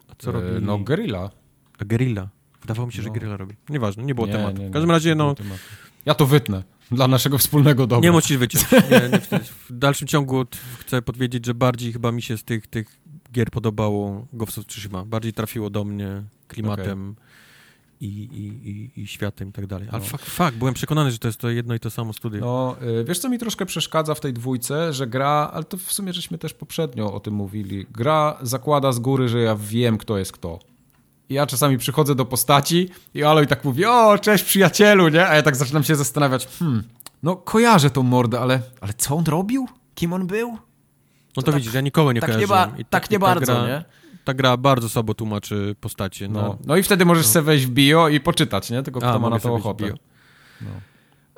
A 0.09 0.15
co 0.18 0.31
e, 0.31 0.33
robi... 0.33 0.67
No 0.67 0.78
Guerrilla. 0.78 1.31
A 1.78 1.85
Guerrilla. 1.85 2.28
Wydawało 2.60 2.86
mi 2.86 2.93
się, 2.93 2.99
no. 2.99 3.05
że 3.05 3.10
Guerrilla 3.10 3.36
robi. 3.36 3.55
Nieważne, 3.68 4.05
nie 4.05 4.15
było 4.15 4.27
nie, 4.27 4.33
tematu. 4.33 4.59
Nie, 4.59 4.65
nie, 4.65 4.70
w 4.70 4.73
każdym 4.73 4.91
razie, 4.91 5.15
no... 5.15 5.35
Ja 6.07 6.15
to 6.15 6.27
wytnę. 6.27 6.62
Dla 6.91 7.08
naszego 7.08 7.39
wspólnego 7.39 7.86
dobra. 7.86 8.08
Nie 8.08 8.12
musisz 8.12 8.36
wyciąć. 8.36 8.65
Nie, 8.73 9.20
w, 9.20 9.70
w 9.70 9.78
dalszym 9.78 10.08
ciągu 10.08 10.44
chcę 10.78 11.02
powiedzieć, 11.02 11.47
że 11.47 11.55
bardziej 11.55 11.92
chyba 11.92 12.12
mi 12.12 12.23
się 12.23 12.36
z 12.36 12.44
tych, 12.44 12.67
tych 12.67 13.00
gier 13.33 13.50
podobało 13.50 14.26
Ghost 14.33 14.58
of 14.58 14.67
Tsushima. 14.67 15.05
Bardziej 15.05 15.33
trafiło 15.33 15.70
do 15.70 15.84
mnie 15.84 16.23
klimatem 16.49 17.10
okay. 17.10 17.25
i, 18.00 18.07
i, 18.07 18.70
i, 18.70 19.00
i, 19.02 19.07
światem 19.07 19.49
i 19.49 19.52
tak 19.52 19.67
dalej. 19.67 19.89
Ale 19.92 20.02
no. 20.12 20.18
fuck, 20.18 20.52
byłem 20.52 20.75
przekonany, 20.75 21.10
że 21.10 21.18
to 21.18 21.28
jest 21.28 21.41
to 21.41 21.50
jedno 21.50 21.75
i 21.75 21.81
to 21.81 21.91
samo 21.91 22.12
studio. 22.12 22.41
No, 22.41 22.76
y, 23.00 23.05
wiesz 23.05 23.18
co 23.18 23.28
mi 23.28 23.39
troszkę 23.39 23.67
przeszkadza 23.67 24.15
w 24.15 24.20
tej 24.20 24.33
dwójce, 24.33 24.92
że 24.92 25.07
gra, 25.07 25.50
ale 25.52 25.65
to 25.65 25.76
w 25.76 25.92
sumie 25.92 26.12
żeśmy 26.12 26.39
też 26.39 26.55
poprzednio 26.55 27.12
o 27.12 27.20
tym 27.20 27.34
mówili, 27.34 27.86
gra 27.91 28.39
zakłada 28.42 28.92
z 28.92 28.99
góry, 28.99 29.28
że 29.28 29.41
ja 29.41 29.57
wiem, 29.57 29.99
kto 29.99 30.18
jest 30.18 30.33
kto. 30.33 30.58
I 31.31 31.34
ja 31.34 31.47
czasami 31.47 31.78
przychodzę 31.78 32.15
do 32.15 32.24
postaci 32.24 32.89
i 33.15 33.24
Aloy 33.24 33.47
tak 33.47 33.65
mówi, 33.65 33.84
o, 33.84 34.18
cześć 34.18 34.44
przyjacielu, 34.44 35.08
nie? 35.08 35.28
A 35.28 35.34
ja 35.34 35.42
tak 35.42 35.57
zaczynam 35.57 35.84
się 35.84 35.97
zastanawiać, 35.97 36.47
hmm, 36.58 36.82
no 37.23 37.36
kojarzę 37.36 37.90
tą 37.90 38.02
mordę, 38.02 38.40
ale, 38.40 38.60
ale 38.81 38.94
co 38.94 39.16
on 39.16 39.24
robił? 39.24 39.68
Kim 39.94 40.12
on 40.12 40.26
był? 40.26 40.50
No 40.50 40.58
to, 41.34 41.42
to 41.42 41.52
tak, 41.52 41.55
widzisz, 41.55 41.74
ja 41.74 41.81
nikogo 41.81 42.12
nie 42.12 42.20
tak 42.20 42.31
kojarzyłem. 42.31 42.70
Nie 42.70 42.84
ba, 42.84 42.90
tak 42.90 43.10
nie 43.10 43.18
bardzo, 43.18 43.55
gra, 43.55 43.66
nie? 43.66 43.84
Ta 44.24 44.34
gra 44.34 44.57
bardzo 44.57 44.89
słabo 44.89 45.15
tłumaczy 45.15 45.76
postacie. 45.81 46.28
No, 46.28 46.40
no, 46.42 46.58
no 46.66 46.76
i 46.76 46.82
wtedy 46.82 47.05
możesz 47.05 47.26
no. 47.26 47.32
sobie 47.32 47.44
wejść 47.44 47.66
w 47.66 47.70
bio 47.70 48.08
i 48.08 48.20
poczytać, 48.20 48.70
nie? 48.70 48.82
Tylko 48.82 49.00
kto 49.00 49.12
A, 49.12 49.18
ma 49.18 49.31
na 49.31 49.39
to 49.39 49.55
ochotę. 49.55 49.94
No. 50.60 50.70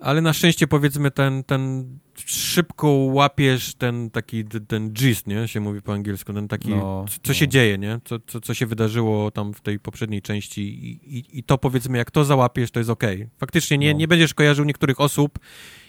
Ale 0.00 0.20
na 0.20 0.32
szczęście 0.32 0.66
powiedzmy 0.66 1.10
ten, 1.10 1.44
ten 1.44 1.88
szybko 2.26 2.88
łapiesz 2.88 3.74
ten 3.74 4.10
taki, 4.10 4.44
ten 4.44 4.90
gist, 4.92 5.26
nie? 5.26 5.48
Się 5.48 5.60
mówi 5.60 5.82
po 5.82 5.92
angielsku, 5.92 6.32
ten 6.32 6.48
taki, 6.48 6.68
no, 6.68 7.04
co 7.08 7.28
no. 7.28 7.34
się 7.34 7.48
dzieje, 7.48 7.78
nie? 7.78 8.00
Co, 8.04 8.18
co, 8.26 8.40
co 8.40 8.54
się 8.54 8.66
wydarzyło 8.66 9.30
tam 9.30 9.54
w 9.54 9.60
tej 9.60 9.78
poprzedniej 9.78 10.22
części 10.22 10.60
i, 10.60 11.16
i, 11.18 11.38
i 11.38 11.42
to 11.42 11.58
powiedzmy, 11.58 11.98
jak 11.98 12.10
to 12.10 12.24
załapiesz, 12.24 12.70
to 12.70 12.80
jest 12.80 12.90
okej. 12.90 13.16
Okay. 13.16 13.30
Faktycznie 13.38 13.78
nie, 13.78 13.92
no. 13.92 13.98
nie 13.98 14.08
będziesz 14.08 14.34
kojarzył 14.34 14.64
niektórych 14.64 15.00
osób 15.00 15.38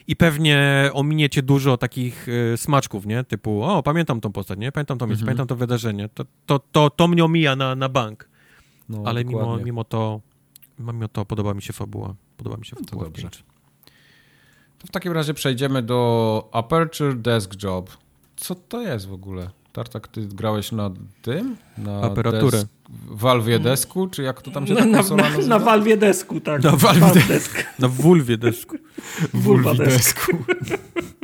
i 0.07 0.15
pewnie 0.15 0.89
ominiecie 0.93 1.43
dużo 1.43 1.77
takich 1.77 2.27
y, 2.27 2.57
smaczków, 2.57 3.05
nie? 3.05 3.23
Typu, 3.23 3.63
o, 3.63 3.83
pamiętam 3.83 4.21
tą 4.21 4.31
postać, 4.31 4.59
nie? 4.59 4.71
Pamiętam 4.71 4.97
to 4.97 5.07
miejsce, 5.07 5.23
mhm. 5.23 5.27
pamiętam 5.27 5.47
to 5.47 5.55
wydarzenie. 5.55 6.09
To, 6.09 6.25
to, 6.45 6.59
to, 6.59 6.89
to 6.89 7.07
mnie 7.07 7.25
omija 7.25 7.55
na, 7.55 7.75
na 7.75 7.89
bank. 7.89 8.29
No, 8.89 9.03
Ale 9.05 9.25
mimo, 9.25 9.57
mimo 9.57 9.83
to 9.83 10.21
mimo 10.79 11.07
to 11.07 11.25
podoba 11.25 11.53
mi 11.53 11.61
się 11.61 11.73
fabuła. 11.73 12.15
Podoba 12.37 12.57
mi 12.57 12.65
się 12.65 12.75
no 12.79 12.87
fabuła. 12.89 13.05
dobrze. 13.05 13.29
To 14.81 14.87
w 14.87 14.91
takim 14.91 15.13
razie 15.13 15.33
przejdziemy 15.33 15.81
do 15.81 16.49
Aperture 16.51 17.15
Desk 17.15 17.63
Job. 17.63 17.97
Co 18.35 18.55
to 18.55 18.81
jest 18.81 19.07
w 19.07 19.13
ogóle? 19.13 19.49
Tartak, 19.73 20.07
ty 20.07 20.21
grałeś 20.21 20.71
na 20.71 20.91
tym? 21.21 21.57
Na 21.77 22.01
Aparaturę. 22.01 22.57
Desk, 22.57 22.67
Valve 23.09 23.59
Desku, 23.59 24.07
czy 24.07 24.23
jak 24.23 24.41
to 24.41 24.51
tam 24.51 24.67
się 24.67 24.73
na, 24.73 25.03
tak 25.03 25.09
na, 25.09 25.29
na, 25.29 25.37
na 25.47 25.59
Valve 25.59 25.97
Desku, 25.97 26.39
tak. 26.39 26.63
Na 26.63 26.71
Valve 26.71 27.27
Desku. 27.27 27.57
Na 27.79 27.87
Vulwie 27.87 28.37
Desku. 28.37 28.77
Vulva 29.33 29.73
Desku. 29.73 30.31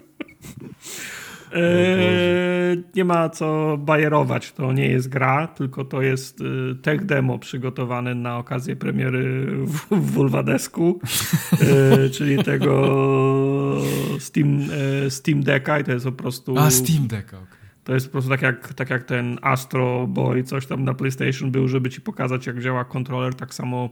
Eee, 1.57 2.83
nie 2.95 3.05
ma 3.05 3.29
co 3.29 3.77
bajerować, 3.79 4.51
to 4.51 4.73
nie 4.73 4.87
jest 4.87 5.09
gra, 5.09 5.47
tylko 5.47 5.85
to 5.85 6.01
jest 6.01 6.41
y, 6.41 6.75
tech 6.81 7.05
demo 7.05 7.39
przygotowane 7.39 8.15
na 8.15 8.37
okazję 8.37 8.75
premiery 8.75 9.45
w, 9.65 9.95
w 9.95 10.11
Vulvadesku, 10.11 10.99
eee, 11.51 12.09
czyli 12.15 12.43
tego 12.43 12.97
Steam, 14.19 14.59
e, 15.05 15.09
Steam 15.09 15.43
Decka 15.43 15.79
i 15.79 15.83
to 15.83 15.91
jest 15.91 16.05
po 16.05 16.11
prostu... 16.11 16.57
A, 16.57 16.71
Steam 16.71 17.07
Decka, 17.07 17.37
okay. 17.37 17.57
To 17.83 17.93
jest 17.93 18.05
po 18.07 18.11
prostu 18.11 18.29
tak 18.29 18.41
jak, 18.41 18.73
tak 18.73 18.89
jak 18.89 19.03
ten 19.03 19.39
Astro 19.41 20.07
Boy, 20.07 20.43
coś 20.43 20.65
tam 20.65 20.83
na 20.83 20.93
PlayStation 20.93 21.51
był, 21.51 21.67
żeby 21.67 21.89
ci 21.89 22.01
pokazać 22.01 22.47
jak 22.47 22.61
działa 22.61 22.85
kontroler, 22.85 23.35
tak 23.35 23.53
samo 23.53 23.89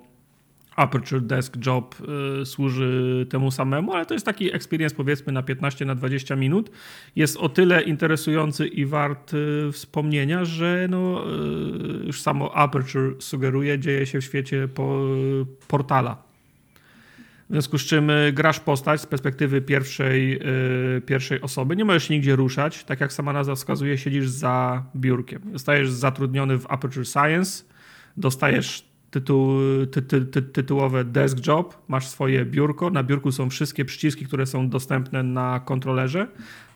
Aperture 0.75 1.21
Desk 1.21 1.65
Job 1.65 1.95
y, 2.41 2.45
służy 2.45 3.25
temu 3.29 3.51
samemu, 3.51 3.93
ale 3.93 4.05
to 4.05 4.13
jest 4.13 4.25
taki 4.25 4.55
experience 4.55 4.95
powiedzmy 4.95 5.33
na 5.33 5.43
15 5.43 5.85
na 5.85 5.95
20 5.95 6.35
minut. 6.35 6.71
Jest 7.15 7.37
o 7.37 7.49
tyle 7.49 7.81
interesujący 7.81 8.67
i 8.67 8.85
wart 8.85 9.33
y, 9.33 9.71
wspomnienia, 9.71 10.45
że 10.45 10.87
no, 10.89 11.23
y, 12.01 12.05
już 12.05 12.21
samo 12.21 12.55
Aperture 12.55 13.15
sugeruje, 13.19 13.79
dzieje 13.79 14.05
się 14.05 14.21
w 14.21 14.23
świecie 14.23 14.67
po, 14.67 14.99
portala. 15.67 16.25
W 17.49 17.51
związku 17.51 17.77
z 17.77 17.81
czym 17.81 18.11
grasz 18.33 18.59
postać 18.59 19.01
z 19.01 19.05
perspektywy 19.05 19.61
pierwszej, 19.61 20.39
pierwszej 21.05 21.41
osoby. 21.41 21.75
Nie 21.75 21.85
możesz 21.85 22.09
nigdzie 22.09 22.35
ruszać. 22.35 22.83
Tak 22.83 23.01
jak 23.01 23.13
sama 23.13 23.33
nazwa 23.33 23.55
wskazuje, 23.55 23.97
siedzisz 23.97 24.27
za 24.29 24.83
biurkiem. 24.95 25.41
Zostajesz 25.53 25.89
zatrudniony 25.89 26.57
w 26.57 26.65
Aperture 26.71 27.05
Science, 27.05 27.63
dostajesz 28.17 28.94
tytuł, 29.15 29.59
ty, 29.91 30.01
ty, 30.01 30.21
ty, 30.21 30.41
tytułowe 30.41 31.03
desk 31.03 31.47
job, 31.47 31.77
masz 31.87 32.07
swoje 32.07 32.45
biurko. 32.45 32.89
Na 32.89 33.03
biurku 33.03 33.31
są 33.31 33.49
wszystkie 33.49 33.85
przyciski, 33.85 34.25
które 34.25 34.45
są 34.45 34.69
dostępne 34.69 35.23
na 35.23 35.59
kontrolerze, 35.59 36.27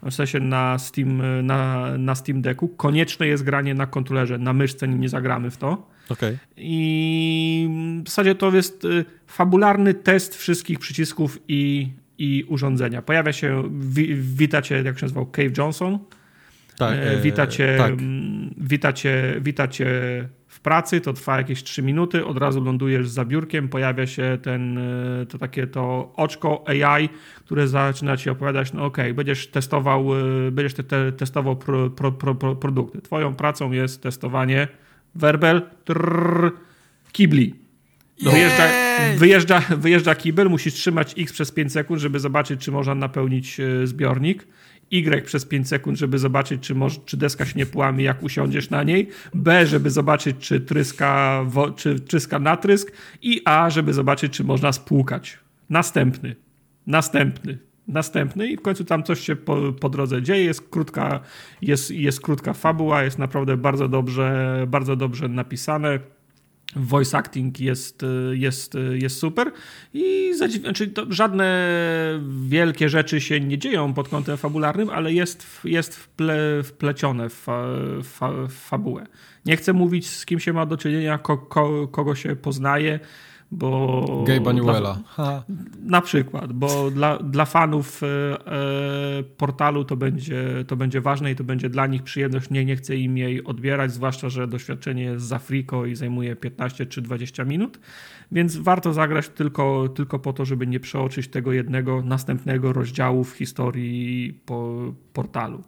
w 0.04 0.14
sensie 0.14 0.40
na 0.40 0.78
Steam, 0.78 1.22
na, 1.46 1.90
na 1.98 2.16
Steam 2.16 2.42
Decku. 2.42 2.68
Konieczne 2.68 3.28
jest 3.28 3.44
granie 3.44 3.74
na 3.74 3.86
kontrolerze, 3.86 4.38
na 4.38 4.54
myszce 4.54 4.88
nie 4.88 5.10
zagramy 5.10 5.52
w 5.52 5.58
to. 5.58 5.88
Okay. 6.10 6.38
I 6.58 7.70
w 8.06 8.10
zasadzie 8.10 8.36
to 8.36 8.56
jest 8.56 8.86
y, 8.86 9.06
fabularny 9.28 9.94
test 9.94 10.36
wszystkich 10.36 10.80
przycisków 10.80 11.40
i, 11.48 11.92
i 12.18 12.44
urządzenia. 12.48 13.02
Pojawia 13.02 13.34
się, 13.34 13.64
wi, 13.80 14.16
witacie, 14.16 14.82
jak 14.86 15.00
się 15.00 15.06
nazywał, 15.06 15.26
Cave 15.26 15.58
Johnson. 15.58 16.00
Tak, 16.78 16.98
e, 17.02 17.22
witacie, 17.22 17.76
tak. 17.78 17.94
witacie, 18.58 19.36
witacie 19.42 19.90
w 20.60 20.62
pracy, 20.62 21.02
to 21.02 21.14
trwa 21.14 21.38
jakieś 21.38 21.64
3 21.64 21.82
minuty, 21.82 22.26
od 22.26 22.38
razu 22.38 22.64
lądujesz 22.64 23.10
za 23.10 23.26
biurkiem, 23.26 23.70
pojawia 23.70 24.08
się 24.08 24.38
ten, 24.42 24.78
e, 24.78 25.26
to 25.26 25.38
takie 25.38 25.68
to 25.68 26.14
oczko 26.16 26.64
AI, 26.68 27.10
które 27.46 27.68
zaczyna 27.68 28.18
ci 28.18 28.30
opowiadać, 28.30 28.74
no 28.74 28.86
okej, 28.86 29.06
okay, 29.06 29.14
będziesz 29.14 29.48
testował, 29.48 30.20
e, 30.48 30.52
będziesz 30.52 30.74
te, 30.74 30.84
te, 30.84 31.12
testował 31.12 31.56
pro, 31.56 31.90
pro, 31.90 32.12
pro, 32.12 32.36
produkty. 32.56 33.02
Twoją 33.02 33.36
pracą 33.36 33.72
jest 33.72 34.04
testowanie 34.04 34.68
werbel, 35.16 35.62
trrr, 35.86 36.52
kibli. 37.12 37.56
Wyjeżdża, 38.24 38.68
wyjeżdża, 39.18 39.60
wyjeżdża 39.78 40.16
kibel, 40.16 40.50
musisz 40.50 40.74
trzymać 40.74 41.16
X 41.18 41.34
przez 41.34 41.52
5 41.52 41.72
sekund, 41.72 42.02
żeby 42.02 42.20
zobaczyć, 42.20 42.62
czy 42.62 42.72
można 42.72 42.96
napełnić 42.96 43.60
e, 43.60 43.88
zbiornik. 43.88 44.48
Y 44.92 45.26
przez 45.26 45.46
5 45.46 45.68
sekund, 45.68 45.98
żeby 45.98 46.20
zobaczyć, 46.20 46.62
czy, 46.62 46.76
może, 46.76 47.00
czy 47.06 47.18
deska 47.18 47.46
się 47.46 47.60
nie 47.60 47.66
płami, 47.66 48.04
jak 48.04 48.24
usiądziesz 48.24 48.70
na 48.70 48.84
niej. 48.84 49.10
B, 49.34 49.66
żeby 49.66 49.90
zobaczyć, 49.90 50.38
czy 50.40 50.62
tryska, 50.62 51.42
wo, 51.46 51.72
czy 51.72 52.00
tryska 52.00 52.40
natrysk. 52.40 52.92
I 53.22 53.42
A, 53.46 53.70
żeby 53.70 53.94
zobaczyć, 53.94 54.34
czy 54.34 54.44
można 54.44 54.72
spłukać. 54.72 55.38
Następny. 55.70 56.36
Następny 56.88 57.70
następny 57.90 58.48
i 58.48 58.58
w 58.58 58.62
końcu 58.62 58.86
tam 58.86 59.04
coś 59.04 59.20
się 59.20 59.36
po, 59.36 59.74
po, 59.80 59.90
drodze 59.90 60.22
dzieje, 60.22 60.44
jest 60.44 60.70
krótka, 60.70 61.20
jest, 61.62 61.92
jest 61.92 62.22
krótka 62.22 62.54
fabuła, 62.54 63.04
jest 63.04 63.20
naprawdę 63.20 63.58
bardzo 63.58 63.88
dobrze, 63.88 64.66
bardzo 64.68 64.96
dobrze 64.96 65.28
napisane. 65.28 66.00
Voice 66.76 67.18
acting 67.18 67.60
jest, 67.60 68.06
jest, 68.32 68.74
jest 68.94 69.18
super 69.18 69.52
i 69.94 70.34
znaczy 70.36 70.92
żadne 71.10 71.70
wielkie 72.48 72.90
rzeczy 72.90 73.22
się 73.22 73.40
nie 73.40 73.58
dzieją 73.58 73.94
pod 73.94 74.10
kątem 74.10 74.38
fabularnym, 74.38 74.90
ale 74.90 75.14
jest, 75.14 75.48
jest 75.64 75.96
wple, 75.96 76.64
wplecione 76.64 77.30
w, 77.30 77.46
fa, 78.04 78.30
fabułę. 78.50 79.06
Nie 79.46 79.58
chcę 79.58 79.74
mówić 79.74 80.10
z 80.10 80.26
kim 80.26 80.40
się 80.40 80.54
ma 80.54 80.66
do 80.66 80.78
czynienia, 80.78 81.18
ko, 81.18 81.38
ko, 81.38 81.88
kogo 81.88 82.16
się 82.16 82.36
poznaje, 82.36 83.00
bo... 83.52 84.24
Gabe'a 84.28 84.54
Newella. 84.54 85.00
Na 85.84 86.02
przykład, 86.02 86.54
bo 86.54 86.92
dla, 86.92 87.18
dla 87.18 87.46
fanów 87.46 88.02
e, 88.04 88.08
e, 88.08 89.24
portalu 89.24 89.86
to 89.86 89.98
będzie, 89.98 90.66
to 90.68 90.76
będzie 90.76 91.02
ważne 91.02 91.32
i 91.32 91.36
to 91.36 91.44
będzie 91.44 91.70
dla 91.70 91.88
nich 91.88 92.04
przyjemność. 92.04 92.50
Nie, 92.50 92.66
nie 92.66 92.76
chcę 92.76 92.96
im 92.96 93.18
jej 93.18 93.44
odbierać, 93.44 93.92
zwłaszcza, 93.92 94.30
że 94.30 94.48
doświadczenie 94.48 95.04
jest 95.04 95.26
za 95.26 95.40
friko 95.40 95.86
i 95.86 95.96
zajmuje 95.96 96.36
15 96.36 96.86
czy 96.86 97.02
20 97.02 97.46
minut, 97.46 97.80
więc 98.32 98.58
warto 98.58 98.94
zagrać 98.94 99.30
tylko, 99.30 99.90
tylko 99.96 100.20
po 100.20 100.34
to, 100.34 100.46
żeby 100.46 100.68
nie 100.68 100.80
przeoczyć 100.80 101.28
tego 101.28 101.54
jednego 101.54 102.02
następnego 102.02 102.74
rozdziału 102.74 103.24
w 103.24 103.32
historii 103.32 104.40
po, 104.46 104.94
portalu. 105.14 105.64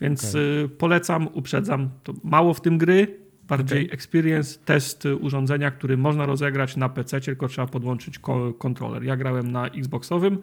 Więc 0.00 0.24
okay. 0.24 0.68
polecam, 0.78 1.28
uprzedzam. 1.32 1.90
To 2.02 2.14
mało 2.24 2.54
w 2.54 2.60
tym 2.60 2.78
gry, 2.78 3.27
bardziej 3.48 3.84
okay. 3.84 3.94
experience, 3.94 4.58
test 4.64 5.04
urządzenia, 5.20 5.70
który 5.70 5.96
można 5.96 6.26
rozegrać 6.26 6.76
na 6.76 6.88
PC, 6.88 7.20
tylko 7.20 7.48
trzeba 7.48 7.66
podłączyć 7.66 8.18
kontroler. 8.58 9.04
Ja 9.04 9.16
grałem 9.16 9.52
na 9.52 9.66
Xboxowym 9.66 10.38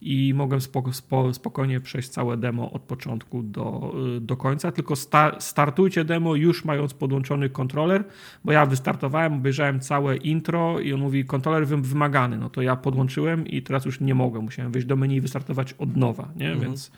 i 0.00 0.34
mogłem 0.34 0.60
spoko, 0.60 0.92
spo, 0.92 1.34
spokojnie 1.34 1.80
przejść 1.80 2.08
całe 2.08 2.36
demo 2.36 2.72
od 2.72 2.82
początku 2.82 3.42
do, 3.42 3.94
do 4.20 4.36
końca, 4.36 4.72
tylko 4.72 4.96
sta, 4.96 5.40
startujcie 5.40 6.04
demo 6.04 6.34
już 6.34 6.64
mając 6.64 6.94
podłączony 6.94 7.50
kontroler, 7.50 8.04
bo 8.44 8.52
ja 8.52 8.66
wystartowałem, 8.66 9.34
obejrzałem 9.34 9.80
całe 9.80 10.16
intro 10.16 10.80
i 10.80 10.92
on 10.92 11.00
mówi 11.00 11.24
kontroler 11.24 11.66
wymagany, 11.66 12.38
no 12.38 12.50
to 12.50 12.62
ja 12.62 12.76
podłączyłem 12.76 13.46
i 13.46 13.62
teraz 13.62 13.84
już 13.84 14.00
nie 14.00 14.14
mogłem, 14.14 14.44
musiałem 14.44 14.72
wyjść 14.72 14.86
do 14.86 14.96
menu 14.96 15.16
i 15.16 15.20
wystartować 15.20 15.72
od 15.72 15.96
nowa, 15.96 16.28
nie? 16.36 16.46
Mhm. 16.46 16.60
więc 16.60 16.92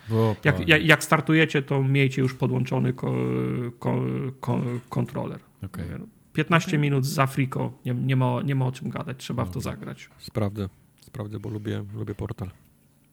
jak, 0.45 0.69
jak, 0.69 0.85
jak, 0.85 1.05
startujecie, 1.05 1.63
to 1.63 1.83
miejcie 1.83 2.23
już 2.23 2.35
podłączony 2.35 2.93
ko, 2.93 3.15
ko, 3.79 4.03
ko, 4.41 4.61
kontroler. 4.89 5.39
Okay. 5.65 5.85
15 6.33 6.69
okay. 6.69 6.79
minut 6.79 7.07
z 7.07 7.19
Afriko, 7.19 7.73
nie, 7.85 7.95
nie, 7.95 8.17
ma, 8.17 8.43
nie 8.43 8.55
ma 8.55 8.67
o 8.67 8.73
czym 8.73 8.91
gadać, 8.91 9.17
trzeba 9.17 9.45
w 9.45 9.51
to 9.51 9.61
zagrać. 9.61 10.11
Sprawdzę, 10.19 10.69
sprawdzę, 11.01 11.41
bo 11.41 11.49
lubię, 11.49 11.85
lubię 11.95 12.15
portal. 12.15 12.51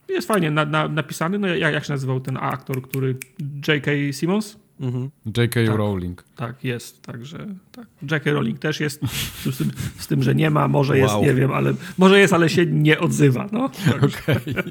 Jest 0.09 0.27
fajnie 0.27 0.51
na, 0.51 0.65
na, 0.65 0.87
napisany. 0.87 1.39
No, 1.39 1.47
jak, 1.47 1.73
jak 1.73 1.85
się 1.85 1.93
nazywał 1.93 2.19
ten 2.19 2.37
aktor, 2.37 2.81
który. 2.81 3.15
J.K. 3.67 3.91
Simmons? 4.11 4.57
Mhm. 4.79 5.09
J.K. 5.37 5.65
Tak, 5.65 5.75
Rowling. 5.75 6.23
Tak, 6.35 6.63
jest. 6.63 7.01
Także 7.01 7.47
tak. 7.71 7.87
J.K. 8.11 8.31
Rowling 8.31 8.59
też 8.59 8.79
jest. 8.79 9.01
Z 9.51 9.57
tym, 9.57 9.71
z 9.97 10.07
tym, 10.07 10.23
że 10.23 10.35
nie 10.35 10.49
ma, 10.49 10.67
może 10.67 10.93
wow. 10.93 11.01
jest, 11.01 11.15
nie 11.21 11.33
wiem, 11.33 11.51
ale 11.51 11.73
może 11.97 12.19
jest, 12.19 12.33
ale 12.33 12.49
się 12.49 12.65
nie 12.65 12.99
odzywa. 12.99 13.47
No. 13.51 13.65
Okej. 13.95 14.37
Okay. 14.37 14.63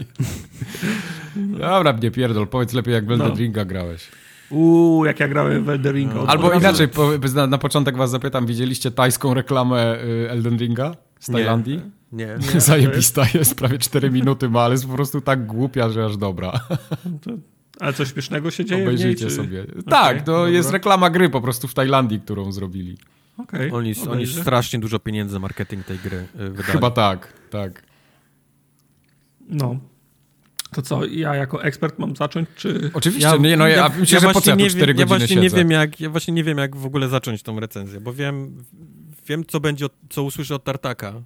Dobra, 1.61 1.93
mnie 1.93 2.11
pierdol. 2.11 2.47
Powiedz 2.47 2.73
lepiej, 2.73 2.95
jak 2.95 3.07
w 3.07 3.11
Elden 3.11 3.29
no. 3.29 3.35
Ringa 3.35 3.65
grałeś. 3.65 4.09
Uuu, 4.51 5.05
jak 5.05 5.21
ja 5.21 5.29
grałem 5.29 5.65
w 5.65 5.69
Elden 5.69 5.95
Ringa. 5.95 6.15
No. 6.15 6.27
Albo 6.27 6.53
inaczej, 6.53 6.89
na, 7.35 7.47
na, 7.47 7.59
początek 7.59 7.97
was 7.97 8.11
zapytam, 8.11 8.47
widzieliście 8.47 8.91
tajską 8.91 9.35
reklamę 9.35 10.05
y, 10.05 10.31
Elden 10.31 10.57
Ringa 10.57 10.95
z 11.21 11.33
Tajlandii? 11.33 11.77
Nie. 11.77 11.96
Nie. 12.13 12.39
nie 12.55 12.61
Zajebista 12.61 13.23
jest. 13.23 13.35
jest, 13.35 13.55
prawie 13.55 13.79
4 13.79 14.11
minuty 14.11 14.49
ma, 14.49 14.61
ale 14.63 14.75
jest 14.75 14.87
po 14.87 14.95
prostu 14.95 15.21
tak 15.21 15.47
głupia, 15.47 15.91
że 15.91 16.05
aż 16.05 16.17
dobra. 16.17 16.53
To, 17.23 17.31
ale 17.81 17.93
coś 17.93 18.13
śmiesznego 18.13 18.51
się 18.51 18.65
dzieje 18.65 18.83
Obejrzyjcie 18.83 19.27
niej, 19.27 19.35
sobie. 19.35 19.63
Okay, 19.63 19.83
tak, 19.83 20.23
to 20.23 20.33
dobra. 20.33 20.49
jest 20.49 20.71
reklama 20.71 21.11
gry 21.11 21.31
po 21.31 21.41
prostu 21.41 21.69
w 21.69 21.75
Tajlandii, 21.75 22.21
którą 22.21 22.53
zrobili. 22.53 22.99
Okay, 23.39 23.73
oni, 23.73 23.95
oni 24.11 24.27
strasznie 24.27 24.79
dużo 24.79 24.99
pieniędzy 24.99 25.33
za 25.33 25.39
marketing 25.39 25.85
tej 25.85 25.99
gry 25.99 26.17
y, 26.17 26.51
wydali. 26.51 26.73
Chyba 26.73 26.91
tak, 26.91 27.33
tak. 27.51 27.83
No, 29.49 29.81
to 30.73 30.83
co, 30.83 31.05
ja 31.05 31.35
jako 31.35 31.65
ekspert 31.65 31.99
mam 31.99 32.17
zacząć, 32.17 32.49
czy... 32.57 32.91
Oczywiście, 32.95 33.29
ja, 33.29 33.37
nie, 33.37 33.57
no 33.57 33.69
ja, 33.69 33.77
ja 33.77 33.89
myślę, 33.99 34.17
ja 34.17 34.21
że 34.21 34.33
po 34.33 34.41
co 34.41 34.51
ja 34.51 34.57
tu 34.57 34.67
4 34.67 34.95
ja 34.99 35.07
właśnie 35.07 35.37
nie 35.37 35.51
wiem 35.51 35.71
jak, 35.71 36.01
Ja 36.01 36.11
właśnie 36.11 36.35
nie 36.35 36.45
wiem, 36.45 36.59
jak 36.59 36.77
w 36.77 36.87
ogóle 36.87 37.09
zacząć 37.09 37.43
tą 37.43 37.61
recenzję, 37.61 38.01
bo 38.01 38.13
wiem, 38.13 38.65
wiem 39.27 39.45
co 39.47 39.61
będzie, 39.61 39.87
co 40.11 40.23
usłyszę 40.23 40.55
od 40.55 40.65
Tartaka. 40.65 41.23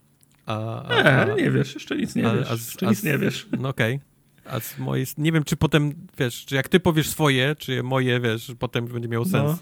A, 0.51 0.83
a, 0.83 1.25
nie, 1.25 1.43
nie 1.43 1.51
wiesz, 1.51 1.75
jeszcze 1.75 1.97
nic 1.97 2.17
nie 2.17 2.29
a, 2.29 2.37
wiesz, 2.37 2.51
jeszcze 2.51 2.87
nic 2.87 3.03
nie 3.03 3.19
wiesz. 3.19 3.49
No 3.59 3.69
okej. 3.69 3.95
Okay. 3.95 4.55
A 4.57 4.61
z 4.61 4.79
mojej, 4.79 5.07
nie 5.19 5.33
wiem, 5.33 5.45
czy 5.45 5.57
potem, 5.57 5.95
wiesz, 6.19 6.45
czy 6.47 6.55
jak 6.55 6.69
ty 6.69 6.81
powiesz 6.81 7.09
swoje, 7.09 7.57
czy 7.59 7.83
moje, 7.83 8.21
wiesz, 8.21 8.53
potem 8.59 8.87
będzie 8.87 9.09
miało 9.09 9.25
sens. 9.25 9.51
No. 9.51 9.59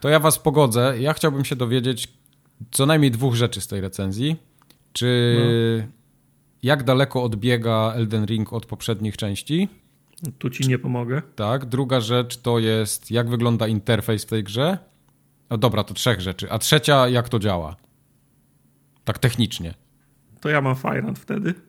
To 0.00 0.08
ja 0.08 0.20
was 0.20 0.38
pogodzę. 0.38 0.94
Ja 1.00 1.12
chciałbym 1.12 1.44
się 1.44 1.56
dowiedzieć 1.56 2.08
co 2.70 2.86
najmniej 2.86 3.10
dwóch 3.10 3.34
rzeczy 3.34 3.60
z 3.60 3.66
tej 3.66 3.80
recenzji. 3.80 4.36
Czy 4.92 5.36
no 5.38 6.00
jak 6.62 6.84
daleko 6.84 7.22
odbiega 7.22 7.92
Elden 7.96 8.24
Ring 8.24 8.52
od 8.52 8.66
poprzednich 8.66 9.16
części. 9.16 9.68
Tu 10.38 10.50
ci 10.50 10.68
nie 10.68 10.78
pomogę. 10.78 11.22
Tak. 11.36 11.64
Druga 11.64 12.00
rzecz 12.00 12.36
to 12.36 12.58
jest, 12.58 13.10
jak 13.10 13.28
wygląda 13.28 13.66
interfejs 13.66 14.24
w 14.24 14.26
tej 14.26 14.44
grze. 14.44 14.78
No 15.50 15.58
dobra, 15.58 15.84
to 15.84 15.94
trzech 15.94 16.20
rzeczy. 16.20 16.50
A 16.50 16.58
trzecia, 16.58 17.08
jak 17.08 17.28
to 17.28 17.38
działa. 17.38 17.76
Tak 19.04 19.18
technicznie. 19.18 19.74
To 20.40 20.48
ja 20.48 20.60
mam 20.60 20.76
Firehand 20.76 21.18
wtedy. 21.18 21.54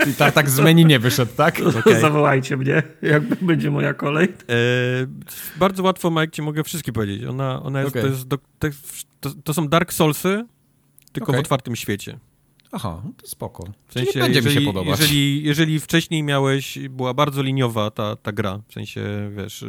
Czyli 0.00 0.14
tak, 0.14 0.34
tak 0.34 0.50
z 0.50 0.60
menu 0.60 0.84
nie 0.84 0.98
wyszedł, 0.98 1.32
tak? 1.36 1.60
Okay. 1.78 2.00
Zawołajcie 2.00 2.56
mnie, 2.56 2.82
jak 3.02 3.44
będzie 3.44 3.70
moja 3.70 3.94
kolej. 3.94 4.28
E, 4.28 4.56
bardzo 5.58 5.82
łatwo, 5.82 6.10
Mike, 6.10 6.30
ci 6.30 6.42
mogę 6.42 6.64
wszystkie 6.64 6.92
powiedzieć. 6.92 7.24
Ona, 7.24 7.62
ona 7.62 7.80
jest, 7.80 7.90
okay. 7.90 8.02
to, 8.02 8.08
jest 8.08 8.28
do, 8.28 8.38
to, 9.20 9.30
to, 9.44 9.54
są 9.54 9.68
Dark 9.68 9.92
Soulsy, 9.92 10.44
tylko 11.12 11.32
okay. 11.32 11.40
w 11.40 11.44
otwartym 11.44 11.76
świecie. 11.76 12.18
Aha, 12.72 13.02
no 13.04 13.12
to 13.16 13.26
spoko. 13.26 13.64
W 13.88 13.92
sensie, 13.92 14.12
Czyli 14.12 14.22
będzie 14.22 14.38
jeżeli, 14.38 14.56
mi 14.56 14.62
się 14.62 14.66
podobać. 14.66 15.00
Jeżeli, 15.00 15.42
jeżeli 15.42 15.80
wcześniej 15.80 16.22
miałeś, 16.22 16.78
była 16.90 17.14
bardzo 17.14 17.42
liniowa 17.42 17.90
ta, 17.90 18.16
ta 18.16 18.32
gra, 18.32 18.60
w 18.68 18.72
sensie, 18.72 19.30
wiesz, 19.36 19.64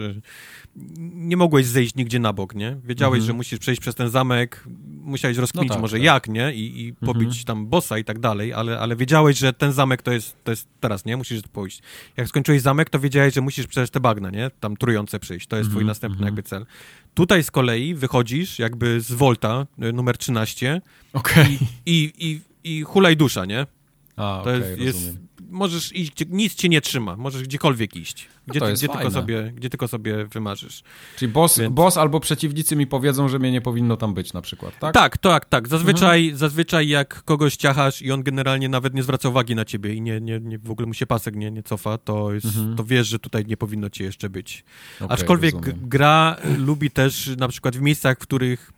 nie 1.14 1.38
mogłeś 1.38 1.66
zejść 1.66 1.96
nigdzie 1.96 2.20
na 2.20 2.34
bok, 2.34 2.56
nie? 2.56 2.78
Wiedziałeś, 2.84 3.20
mhm. 3.20 3.28
że 3.28 3.34
musisz 3.34 3.60
przejść 3.60 3.82
przez 3.82 3.96
ten 3.96 4.10
zamek, 4.10 4.64
musiałeś 5.02 5.38
rozkminić 5.38 5.70
no 5.70 5.76
tak, 5.76 5.82
może 5.82 5.98
tak. 5.98 6.04
jak, 6.04 6.28
nie? 6.28 6.54
I, 6.54 6.88
i 6.88 6.94
pobić 6.94 7.28
mhm. 7.28 7.46
tam 7.46 7.68
bossa 7.68 7.98
i 7.98 8.04
tak 8.04 8.20
dalej, 8.20 8.54
ale, 8.54 8.80
ale 8.80 8.96
wiedziałeś, 8.96 9.38
że 9.38 9.54
ten 9.54 9.74
zamek 9.74 10.02
to 10.02 10.12
jest, 10.12 10.44
to 10.44 10.52
jest 10.52 10.68
teraz, 10.80 11.06
nie? 11.06 11.18
Musisz 11.18 11.42
pójść. 11.42 11.82
Jak 12.18 12.28
skończyłeś 12.28 12.62
zamek, 12.62 12.90
to 12.90 13.00
wiedziałeś, 13.00 13.34
że 13.34 13.42
musisz 13.42 13.68
przejść 13.68 13.92
te 13.92 14.00
bagna, 14.00 14.30
nie? 14.30 14.52
Tam 14.60 14.78
trujące 14.78 15.20
przyjść. 15.20 15.48
To 15.48 15.56
jest 15.56 15.68
mhm. 15.68 15.78
twój 15.78 15.88
następny 15.88 16.26
jakby 16.26 16.44
cel. 16.44 16.66
Tutaj 17.14 17.44
z 17.44 17.52
kolei 17.52 17.96
wychodzisz 17.96 18.60
jakby 18.60 19.02
z 19.02 19.12
Volta 19.12 19.68
y, 19.84 19.94
numer 19.94 20.18
13 20.18 20.82
okay. 21.14 21.46
i, 21.86 21.94
i, 21.94 22.14
i 22.28 22.50
i 22.64 22.84
hulaj 22.84 23.18
dusza, 23.18 23.46
nie? 23.46 23.68
A, 24.16 24.42
To 24.44 24.50
okej, 24.50 24.62
jest, 24.62 24.80
jest, 24.80 25.18
możesz 25.52 25.96
iść, 25.96 26.12
nic 26.30 26.56
cię 26.56 26.70
nie 26.70 26.82
trzyma, 26.82 27.16
możesz 27.16 27.44
gdziekolwiek 27.44 27.96
iść, 27.96 28.28
gdzie, 28.48 28.60
ty, 28.60 28.66
jest 28.70 28.84
gdzie, 28.84 28.94
tylko 28.94 29.12
sobie, 29.12 29.52
gdzie 29.56 29.70
tylko 29.70 29.88
sobie 29.88 30.26
wymarzysz. 30.26 30.84
Czyli 31.18 31.32
boss, 31.32 31.60
Więc- 31.60 31.74
boss 31.76 31.98
albo 31.98 32.20
przeciwnicy 32.20 32.76
mi 32.76 32.88
powiedzą, 32.88 33.28
że 33.30 33.40
mnie 33.40 33.52
nie 33.52 33.62
powinno 33.62 33.98
tam 33.98 34.14
być 34.14 34.34
na 34.34 34.42
przykład, 34.42 34.80
tak? 34.80 34.94
Tak, 34.94 35.18
tak, 35.18 35.46
tak. 35.46 35.68
Zazwyczaj, 35.68 36.32
zazwyczaj 36.36 36.88
jak 36.88 37.24
kogoś 37.24 37.56
ciachasz 37.56 38.02
i 38.02 38.12
on 38.12 38.24
generalnie 38.24 38.70
nawet 38.70 38.94
nie 38.94 39.04
zwraca 39.04 39.30
uwagi 39.30 39.56
na 39.56 39.66
ciebie 39.66 39.94
i 39.94 40.02
nie, 40.02 40.22
nie, 40.22 40.40
nie 40.40 40.60
w 40.60 40.72
ogóle 40.72 40.88
mu 40.88 40.94
się 40.94 41.06
pasek 41.06 41.36
nie, 41.36 41.52
nie 41.52 41.64
cofa, 41.64 41.98
to, 41.98 42.34
jest, 42.34 42.48
to 42.78 42.84
wiesz, 42.84 43.08
że 43.08 43.20
tutaj 43.20 43.46
nie 43.46 43.58
powinno 43.58 43.90
cię 43.90 44.04
jeszcze 44.04 44.30
być. 44.30 44.64
Okej, 45.02 45.08
Aczkolwiek 45.16 45.56
rozumiem. 45.56 45.80
gra 45.90 46.38
lubi 46.58 46.92
też 46.92 47.30
na 47.38 47.48
przykład 47.48 47.78
w 47.78 47.82
miejscach, 47.82 48.18
w 48.18 48.22
których 48.22 48.72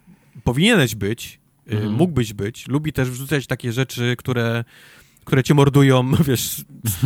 powinieneś 0.44 0.96
być, 0.96 1.40
y, 1.68 1.72
Mhm. 1.76 1.94
mógłbyś 1.94 2.34
być, 2.34 2.68
lubi 2.68 2.94
też 2.94 3.10
wrzucać 3.10 3.48
takie 3.48 3.72
rzeczy, 3.72 4.16
które, 4.18 4.64
które 5.26 5.44
cię 5.44 5.54
mordują, 5.54 6.12
wiesz, 6.28 6.56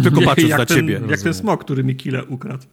tylko 0.03 0.21
patrząc 0.21 0.51
na 0.51 0.65
ten, 0.65 0.77
ciebie. 0.77 0.93
Jak 0.93 1.01
ten 1.01 1.09
Rozumiem. 1.11 1.33
smok, 1.33 1.63
który 1.63 1.83
mi 1.83 1.95
kile 1.95 2.25
ukradł. 2.25 2.63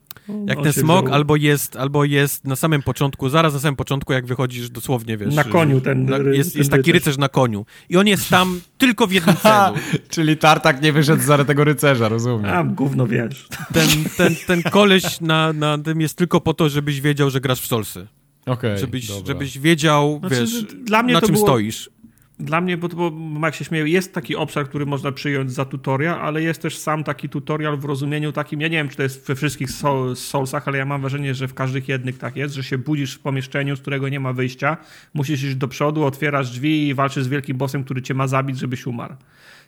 Jak 0.46 0.58
On 0.58 0.64
ten 0.64 0.72
smok, 0.72 1.04
wziął- 1.04 1.14
albo 1.14 1.36
jest, 1.36 1.76
albo 1.76 2.04
jest 2.04 2.44
na 2.44 2.56
samym 2.56 2.82
początku, 2.82 3.28
zaraz 3.28 3.54
na 3.54 3.60
samym 3.60 3.76
początku, 3.76 4.12
jak 4.12 4.26
wychodzisz 4.26 4.70
dosłownie, 4.70 5.16
wiesz... 5.16 5.34
Na 5.34 5.44
koniu 5.44 5.80
ten 5.80 6.04
na, 6.04 6.16
jest, 6.18 6.52
ten 6.52 6.60
jest 6.60 6.70
taki 6.70 6.92
rycerz. 6.92 7.18
na 7.18 7.28
koniu. 7.28 7.66
I 7.88 7.96
on 7.96 8.06
jest 8.06 8.28
tam 8.28 8.60
tylko 8.78 9.06
w 9.06 9.12
jednym 9.12 9.36
celu. 9.36 9.74
Czyli 10.08 10.36
Tartak 10.36 10.82
nie 10.82 10.92
wyszedł 10.92 11.22
za 11.22 11.44
tego 11.44 11.64
rycerza, 11.64 12.08
rozumiem. 12.08 12.44
A, 12.50 12.64
gówno 12.64 13.06
wiesz. 13.06 13.48
Ten, 13.72 13.88
ten, 14.16 14.34
ten 14.46 14.62
koleś 14.62 15.20
na, 15.20 15.52
na 15.52 15.78
tym 15.78 16.00
jest 16.00 16.16
tylko 16.16 16.40
po 16.40 16.54
to, 16.54 16.68
żebyś 16.68 17.00
wiedział, 17.00 17.30
że 17.30 17.40
grasz 17.40 17.60
w 17.60 17.66
Solsy. 17.66 18.06
Okej, 18.46 18.78
Żebyś, 18.78 19.08
dobra. 19.08 19.26
żebyś 19.26 19.58
wiedział, 19.58 20.18
Znaczy, 20.20 20.34
wiesz, 20.40 20.62
dla 20.64 21.02
mnie 21.02 21.12
na 21.14 21.20
czym 21.20 21.32
było- 21.34 21.46
stoisz. 21.46 21.90
Dla 22.38 22.60
mnie, 22.60 22.76
bo, 22.76 23.10
bo 23.10 23.46
jak 23.46 23.54
się 23.54 23.64
śmieję, 23.64 23.88
jest 23.88 24.14
taki 24.14 24.36
obszar, 24.36 24.68
który 24.68 24.86
można 24.86 25.12
przyjąć 25.12 25.52
za 25.52 25.64
tutorial, 25.64 26.20
ale 26.20 26.42
jest 26.42 26.62
też 26.62 26.78
sam 26.78 27.04
taki 27.04 27.28
tutorial 27.28 27.76
w 27.78 27.84
rozumieniu 27.84 28.32
takim, 28.32 28.60
ja 28.60 28.68
nie 28.68 28.76
wiem, 28.76 28.88
czy 28.88 28.96
to 28.96 29.02
jest 29.02 29.26
we 29.26 29.34
wszystkich 29.34 29.70
Soulsach, 30.14 30.68
ale 30.68 30.78
ja 30.78 30.84
mam 30.84 31.00
wrażenie, 31.00 31.34
że 31.34 31.48
w 31.48 31.54
każdych 31.54 31.88
jednych 31.88 32.18
tak 32.18 32.36
jest, 32.36 32.54
że 32.54 32.64
się 32.64 32.78
budzisz 32.78 33.14
w 33.14 33.18
pomieszczeniu, 33.18 33.76
z 33.76 33.80
którego 33.80 34.08
nie 34.08 34.20
ma 34.20 34.32
wyjścia, 34.32 34.76
musisz 35.14 35.42
iść 35.42 35.54
do 35.54 35.68
przodu, 35.68 36.04
otwierasz 36.04 36.50
drzwi 36.50 36.88
i 36.88 36.94
walczysz 36.94 37.24
z 37.24 37.28
wielkim 37.28 37.56
bossem, 37.56 37.84
który 37.84 38.02
cię 38.02 38.14
ma 38.14 38.26
zabić, 38.26 38.58
żebyś 38.58 38.86
umarł. 38.86 39.14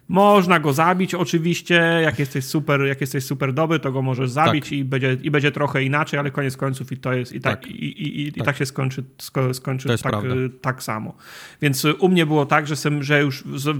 Można 0.09 0.61
go 0.61 0.73
zabić 0.73 1.15
oczywiście, 1.15 1.75
jak 2.03 2.19
jesteś 2.19 2.45
super, 2.45 2.81
jak 2.81 3.01
jesteś 3.01 3.25
super 3.25 3.53
dobry, 3.53 3.81
to 3.81 3.93
go 3.93 4.03
możesz 4.03 4.31
zabić 4.31 4.65
Tak. 4.65 4.73
i, 4.73 4.85
będzie, 4.85 5.17
i 5.23 5.31
będzie 5.31 5.53
trochę 5.53 5.83
inaczej, 5.83 6.21
ale 6.21 6.31
koniec 6.31 6.57
końców 6.57 6.93
i 6.93 6.97
to 6.97 7.13
jest 7.13 7.33
i 7.33 7.41
tak, 7.41 7.61
Tak. 7.61 7.71
i, 7.71 7.85
i, 7.85 8.21
i, 8.21 8.29
i 8.29 8.33
Tak. 8.33 8.47
tak 8.47 8.57
się 8.57 8.67
skończy, 8.67 9.05
sko, 9.19 9.55
skończy 9.55 9.89
tak, 10.03 10.25
y, 10.25 10.51
tak 10.61 10.83
samo. 10.83 11.15
Więc 11.63 11.85
y, 11.85 11.95
u 11.95 12.09
mnie 12.09 12.27
było 12.27 12.47
tak, 12.47 12.67
że, 12.67 12.77
sem, 12.77 13.03
że 13.03 13.21
już 13.21 13.45
z, 13.55 13.77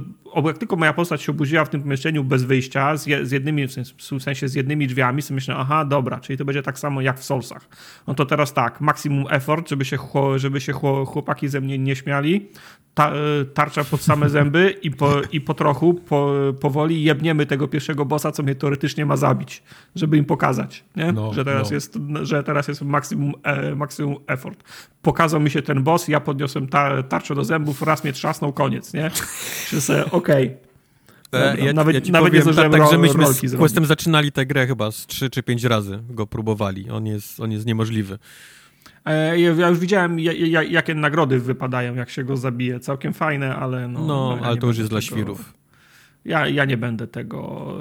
jak 0.47 0.59
tylko 0.59 0.77
moja 0.77 0.93
postać 0.93 1.23
się 1.23 1.33
obudziła 1.33 1.65
w 1.65 1.69
tym 1.69 1.83
pomieszczeniu 1.83 2.25
bez 2.25 2.45
wyjścia, 2.45 2.97
z, 2.97 3.07
je, 3.07 3.27
z 3.27 3.31
jednymi, 3.31 3.67
w 3.69 4.23
sensie, 4.23 4.49
z 4.49 4.55
jednymi 4.55 4.87
drzwiami, 4.87 5.23
sobie 5.23 5.35
myślę, 5.35 5.55
aha, 5.59 5.85
dobra, 5.85 6.21
czyli 6.21 6.39
to 6.39 6.45
będzie 6.45 6.63
tak 6.63 6.79
samo 6.79 7.01
jak 7.01 7.21
w 7.21 7.25
Soulsach. 7.25 7.69
No 8.07 8.15
to 8.15 8.27
teraz 8.27 8.53
tak, 8.53 8.81
maksimum 8.81 9.27
effort, 9.31 9.69
żeby 9.69 9.85
się, 9.85 9.99
żeby 10.37 10.61
się 10.61 10.73
chło, 10.73 11.05
chłopaki 11.05 11.49
ze 11.49 11.61
mnie 11.61 11.79
nie 11.79 11.97
śmiali, 11.97 12.49
ta, 12.95 13.13
y, 13.15 13.45
tarcza 13.45 13.85
pod 13.85 14.01
same 14.01 14.29
zęby 14.31 14.75
i 14.83 14.91
po, 14.91 15.21
i 15.33 15.41
po 15.41 15.55
trochu, 15.55 15.95
po, 15.95 16.14
powoli 16.61 17.03
jebniemy 17.05 17.47
tego 17.47 17.69
pierwszego 17.69 18.05
bossa, 18.05 18.33
co 18.33 18.43
mnie 18.43 18.55
teoretycznie 18.55 19.07
ma 19.07 19.17
zabić, 19.17 19.63
żeby 19.95 20.17
im 20.17 20.25
pokazać, 20.25 20.85
nie? 20.97 21.13
No, 21.13 21.33
że, 21.33 21.45
teraz 21.45 21.71
no. 21.71 21.75
jest, 21.75 21.99
że 22.23 22.43
teraz 22.43 22.69
jest 22.69 22.83
maksimum, 22.83 23.33
e, 23.43 23.75
maksimum 23.75 24.17
effort. 24.27 24.65
Pokazał 25.03 25.41
mi 25.41 25.51
się 25.51 25.63
ten 25.63 25.83
boss, 25.83 26.09
ja 26.09 26.21
podniosłem 26.21 26.69
ta, 26.69 27.03
tarczę 27.03 27.35
do 27.35 27.45
zębów, 27.45 27.83
raz 27.83 28.05
mnie 28.05 28.13
trzasnął, 28.13 28.53
koniec, 28.53 28.95
nie? 28.95 29.11
Okej. 30.11 30.57
E, 31.33 31.57
Dobra, 31.57 31.73
nawet- 31.73 32.05
ci 32.05 32.13
nawet 32.13 32.33
nie 32.33 32.41
powiem, 32.41 32.43
zdążyłem 32.43 32.73
tak, 32.73 32.81
ro- 32.81 32.91
że 32.91 32.99
myśmy 32.99 33.27
z 33.27 33.31
zrobić. 33.37 33.57
Questem 33.57 33.85
zaczynali 33.87 34.33
tę 34.33 34.47
grę 34.47 34.67
chyba 34.67 34.91
z 34.91 35.07
3 35.07 35.31
czy 35.31 35.43
5 35.43 35.65
razy 35.65 36.03
go 36.11 36.27
próbowali. 36.27 36.91
On 36.91 37.07
jest, 37.07 37.41
on 37.41 37.53
jest 37.53 37.67
niemożliwy. 37.67 38.19
E, 39.05 39.41
ja 39.41 39.69
już 39.69 39.79
widziałem, 39.79 40.21
ja, 40.21 40.33
ja, 40.33 40.63
jakie 40.63 40.95
nagrody 40.95 41.39
wypadają, 41.41 41.95
jak 41.95 42.11
się 42.11 42.25
go 42.25 42.37
zabije. 42.37 42.81
Całkiem 42.81 43.13
fajne, 43.13 43.57
ale 43.57 43.89
no... 43.89 44.07
No, 44.07 44.37
ja 44.37 44.47
ale 44.47 44.55
nie 44.55 44.61
to 44.61 44.67
już 44.67 44.79
jest 44.79 44.91
dla 44.91 45.01
tego- 45.01 45.07
świrów. 45.17 45.53
Ja, 46.25 46.49
ja 46.49 46.65
nie 46.65 46.77
będę 46.77 47.07
tego, 47.07 47.73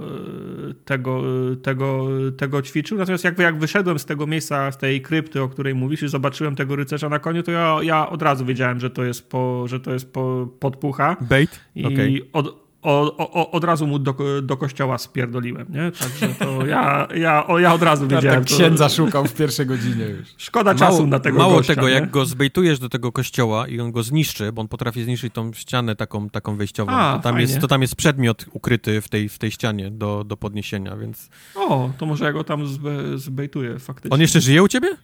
tego, 0.85 1.21
tego, 1.63 2.07
tego 2.37 2.61
ćwiczył. 2.61 2.97
Natomiast 2.97 3.23
jak, 3.23 3.39
jak 3.39 3.59
wyszedłem 3.59 3.99
z 3.99 4.05
tego 4.05 4.27
miejsca, 4.27 4.71
z 4.71 4.77
tej 4.77 5.01
krypty, 5.01 5.41
o 5.41 5.49
której 5.49 5.75
mówisz, 5.75 6.03
i 6.03 6.07
zobaczyłem 6.07 6.55
tego 6.55 6.75
rycerza 6.75 7.09
na 7.09 7.19
koniu, 7.19 7.43
to 7.43 7.51
ja, 7.51 7.77
ja 7.83 8.09
od 8.09 8.21
razu 8.21 8.45
wiedziałem, 8.45 8.79
że 8.79 8.89
to 8.89 9.03
jest, 9.03 9.29
po, 9.29 9.67
że 9.67 9.79
to 9.79 9.93
jest 9.93 10.13
po, 10.13 10.47
podpucha. 10.59 11.17
Bait? 11.21 11.59
I 11.75 11.85
Okej. 11.85 12.29
od, 12.33 12.62
o, 12.83 13.17
o, 13.17 13.51
od 13.51 13.63
razu 13.63 13.87
mu 13.87 13.99
do, 13.99 14.15
do 14.41 14.57
kościoła 14.57 14.97
spierdoliłem, 14.97 15.67
nie? 15.69 15.91
Także 15.91 16.27
to 16.39 16.65
ja, 16.65 17.07
ja, 17.15 17.47
o, 17.47 17.59
ja 17.59 17.73
od 17.73 17.83
razu 17.83 18.07
wiedziałem. 18.07 18.45
To, 18.45 18.55
księdza 18.55 18.89
szukał 18.89 19.25
w 19.25 19.33
pierwszej 19.33 19.65
godzinie 19.65 20.05
już. 20.05 20.27
szkoda 20.37 20.75
czasu 20.75 20.97
Mało, 20.97 21.07
na 21.07 21.19
tego 21.19 21.37
mało 21.37 21.55
gościa, 21.55 21.75
tego, 21.75 21.87
nie? 21.87 21.93
jak 21.93 22.11
go 22.11 22.25
zbejtujesz 22.25 22.79
do 22.79 22.89
tego 22.89 23.11
kościoła 23.11 23.67
i 23.67 23.79
on 23.79 23.91
go 23.91 24.03
zniszczy, 24.03 24.51
bo 24.51 24.61
on 24.61 24.67
potrafi 24.67 25.03
zniszczyć 25.03 25.33
tą 25.33 25.53
ścianę 25.53 25.95
taką, 25.95 26.29
taką 26.29 26.55
wejściową, 26.55 26.91
A, 26.91 27.13
to, 27.17 27.23
tam 27.23 27.33
fajnie. 27.33 27.41
jest, 27.41 27.61
to 27.61 27.67
tam 27.67 27.81
jest 27.81 27.95
przedmiot 27.95 28.45
ukryty 28.51 29.01
w 29.01 29.09
tej, 29.09 29.29
w 29.29 29.37
tej 29.37 29.51
ścianie 29.51 29.91
do, 29.91 30.23
do 30.23 30.37
podniesienia, 30.37 30.95
więc... 30.95 31.29
O, 31.55 31.89
to 31.97 32.05
może 32.05 32.25
ja 32.25 32.33
go 32.33 32.43
tam 32.43 32.67
zbe, 32.67 33.17
zbejtuję 33.17 33.79
faktycznie. 33.79 34.13
On 34.15 34.21
jeszcze 34.21 34.41
żyje 34.41 34.63
u 34.63 34.67
ciebie? 34.67 34.97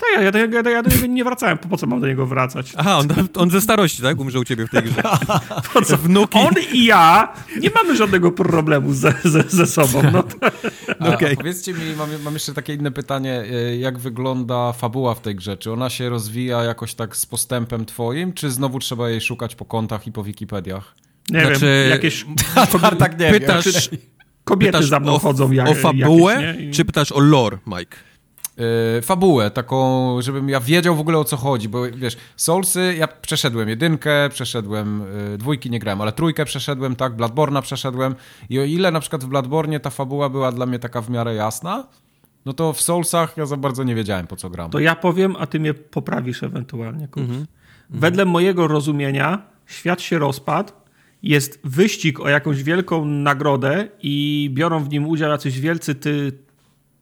Tak, 0.00 0.34
ja, 0.34 0.40
ja, 0.40 0.46
ja, 0.64 0.70
ja 0.70 0.82
do 0.82 0.90
niego 0.90 1.06
nie 1.06 1.24
wracałem. 1.24 1.58
Po, 1.58 1.68
po 1.68 1.76
co 1.76 1.86
mam 1.86 2.00
do 2.00 2.06
niego 2.06 2.26
wracać? 2.26 2.72
Aha, 2.76 2.98
on, 2.98 3.08
on 3.36 3.50
ze 3.50 3.60
starości, 3.60 4.02
tak? 4.02 4.20
Umrze 4.20 4.40
u 4.40 4.44
ciebie 4.44 4.66
w 4.66 4.70
tej 4.70 4.82
grze. 4.82 5.02
Po 5.72 5.82
co? 5.82 5.96
Wnuki. 5.96 6.38
On 6.38 6.54
i 6.72 6.84
ja 6.84 7.32
nie 7.60 7.70
mamy 7.74 7.96
żadnego 7.96 8.32
problemu 8.32 8.92
ze, 8.92 9.14
ze, 9.24 9.42
ze 9.48 9.66
sobą. 9.66 10.02
No 10.12 10.22
to, 10.22 10.36
A, 10.98 11.14
Okej. 11.14 11.36
Powiedzcie 11.36 11.72
mi, 11.72 11.80
mam, 11.98 12.08
mam 12.24 12.34
jeszcze 12.34 12.54
takie 12.54 12.74
inne 12.74 12.90
pytanie, 12.90 13.44
e, 13.52 13.76
jak 13.76 13.98
wygląda 13.98 14.72
fabuła 14.72 15.14
w 15.14 15.20
tej 15.20 15.34
grze? 15.34 15.56
Czy 15.56 15.72
ona 15.72 15.90
się 15.90 16.08
rozwija 16.08 16.62
jakoś 16.64 16.94
tak 16.94 17.16
z 17.16 17.26
postępem 17.26 17.84
twoim, 17.84 18.32
czy 18.32 18.50
znowu 18.50 18.78
trzeba 18.78 19.10
jej 19.10 19.20
szukać 19.20 19.54
po 19.54 19.64
kontach 19.64 20.06
i 20.06 20.12
po 20.12 20.24
Wikipediach? 20.24 20.94
nie 21.30 21.40
Znaczy, 21.40 21.60
wiem, 21.82 21.90
jakieś 21.90 22.26
Tartak 22.80 23.18
nie 23.20 23.30
Pytasz, 23.30 23.90
wie. 23.90 23.98
kobiety 24.44 24.72
pytasz 24.72 24.88
za 24.88 25.00
mną 25.00 25.14
o, 25.14 25.18
chodzą. 25.18 25.52
Jak, 25.52 25.68
o 25.68 25.74
fabułę, 25.74 26.42
jakieś, 26.42 26.76
czy 26.76 26.84
pytasz 26.84 27.12
o 27.12 27.20
lore, 27.20 27.58
Mike? 27.66 27.96
E, 28.98 29.02
fabułę, 29.02 29.50
taką, 29.50 30.22
żebym 30.22 30.48
ja 30.48 30.60
wiedział 30.60 30.96
w 30.96 31.00
ogóle 31.00 31.18
o 31.18 31.24
co 31.24 31.36
chodzi, 31.36 31.68
bo 31.68 31.82
wiesz, 31.94 32.16
Soulsy, 32.36 32.94
ja 32.98 33.08
przeszedłem 33.08 33.68
jedynkę, 33.68 34.28
przeszedłem 34.28 35.02
e, 35.34 35.38
dwójki, 35.38 35.70
nie 35.70 35.78
grałem, 35.78 36.00
ale 36.00 36.12
trójkę 36.12 36.44
przeszedłem, 36.44 36.96
tak, 36.96 37.16
Bladborna 37.16 37.62
przeszedłem 37.62 38.14
i 38.50 38.58
o 38.58 38.64
ile 38.64 38.90
na 38.90 39.00
przykład 39.00 39.24
w 39.24 39.26
Bladbornie 39.26 39.80
ta 39.80 39.90
fabuła 39.90 40.28
była 40.28 40.52
dla 40.52 40.66
mnie 40.66 40.78
taka 40.78 41.00
w 41.02 41.10
miarę 41.10 41.34
jasna, 41.34 41.86
no 42.46 42.52
to 42.52 42.72
w 42.72 42.80
Soulsach 42.80 43.36
ja 43.36 43.46
za 43.46 43.56
bardzo 43.56 43.84
nie 43.84 43.94
wiedziałem 43.94 44.26
po 44.26 44.36
co 44.36 44.50
gram. 44.50 44.70
To 44.70 44.78
ja 44.78 44.94
powiem, 44.94 45.36
a 45.38 45.46
ty 45.46 45.60
mnie 45.60 45.74
poprawisz 45.74 46.42
ewentualnie. 46.42 47.08
Kups. 47.08 47.20
Mhm. 47.20 47.46
Wedle 47.90 48.24
mojego 48.24 48.68
rozumienia 48.68 49.42
świat 49.66 50.02
się 50.02 50.18
rozpadł, 50.18 50.72
jest 51.22 51.60
wyścig 51.64 52.20
o 52.20 52.28
jakąś 52.28 52.62
wielką 52.62 53.04
nagrodę 53.04 53.88
i 54.02 54.50
biorą 54.52 54.84
w 54.84 54.88
nim 54.88 55.06
udział 55.06 55.30
jacyś 55.30 55.60
wielcy 55.60 55.94
ty, 55.94 56.32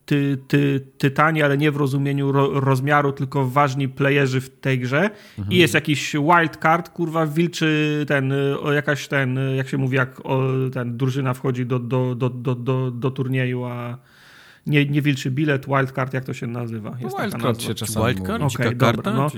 ty, 0.09 0.39
ty, 0.49 0.81
tytani, 0.99 1.43
ale 1.43 1.59
nie 1.59 1.71
w 1.71 1.77
rozumieniu 1.77 2.33
ro, 2.33 2.61
rozmiaru, 2.61 3.13
tylko 3.13 3.49
ważni 3.49 3.89
playerzy 3.89 4.41
w 4.41 4.51
tej 4.61 4.79
grze. 4.79 5.11
I 5.51 5.57
jest 5.57 5.75
jakiś 5.75 6.13
wild 6.13 6.57
card, 6.57 6.89
kurwa, 6.89 7.27
wilczy 7.27 8.05
ten, 8.09 8.33
jakaś 8.75 9.09
ten, 9.09 9.39
jak 9.57 9.69
się 9.69 9.79
mówi, 9.79 9.97
jak 9.97 10.27
o, 10.27 10.43
ten 10.73 10.97
drużyna 10.97 11.35
wchodzi 11.35 11.67
do, 11.67 11.79
do, 11.79 12.15
do, 12.15 12.31
do, 12.31 12.55
do, 12.55 12.91
do 12.91 13.11
turnieju, 13.11 13.65
a 13.65 13.99
nie, 14.67 14.87
nie 14.87 15.03
wilczy 15.03 15.31
bilet, 15.31 15.67
wildcard, 15.67 16.15
jak 16.15 16.25
to 16.25 16.35
się 16.35 16.47
nazywa? 16.47 16.91
Jest 16.91 17.17
taka 17.17 17.23
Wildcard 17.23 17.45
nazwa. 17.45 17.69
się 17.69 17.75
czasami 17.75 18.07
Wildcard? 18.07 18.43
Okej, 18.43 18.77
dobra, 18.77 19.03
karta? 19.03 19.29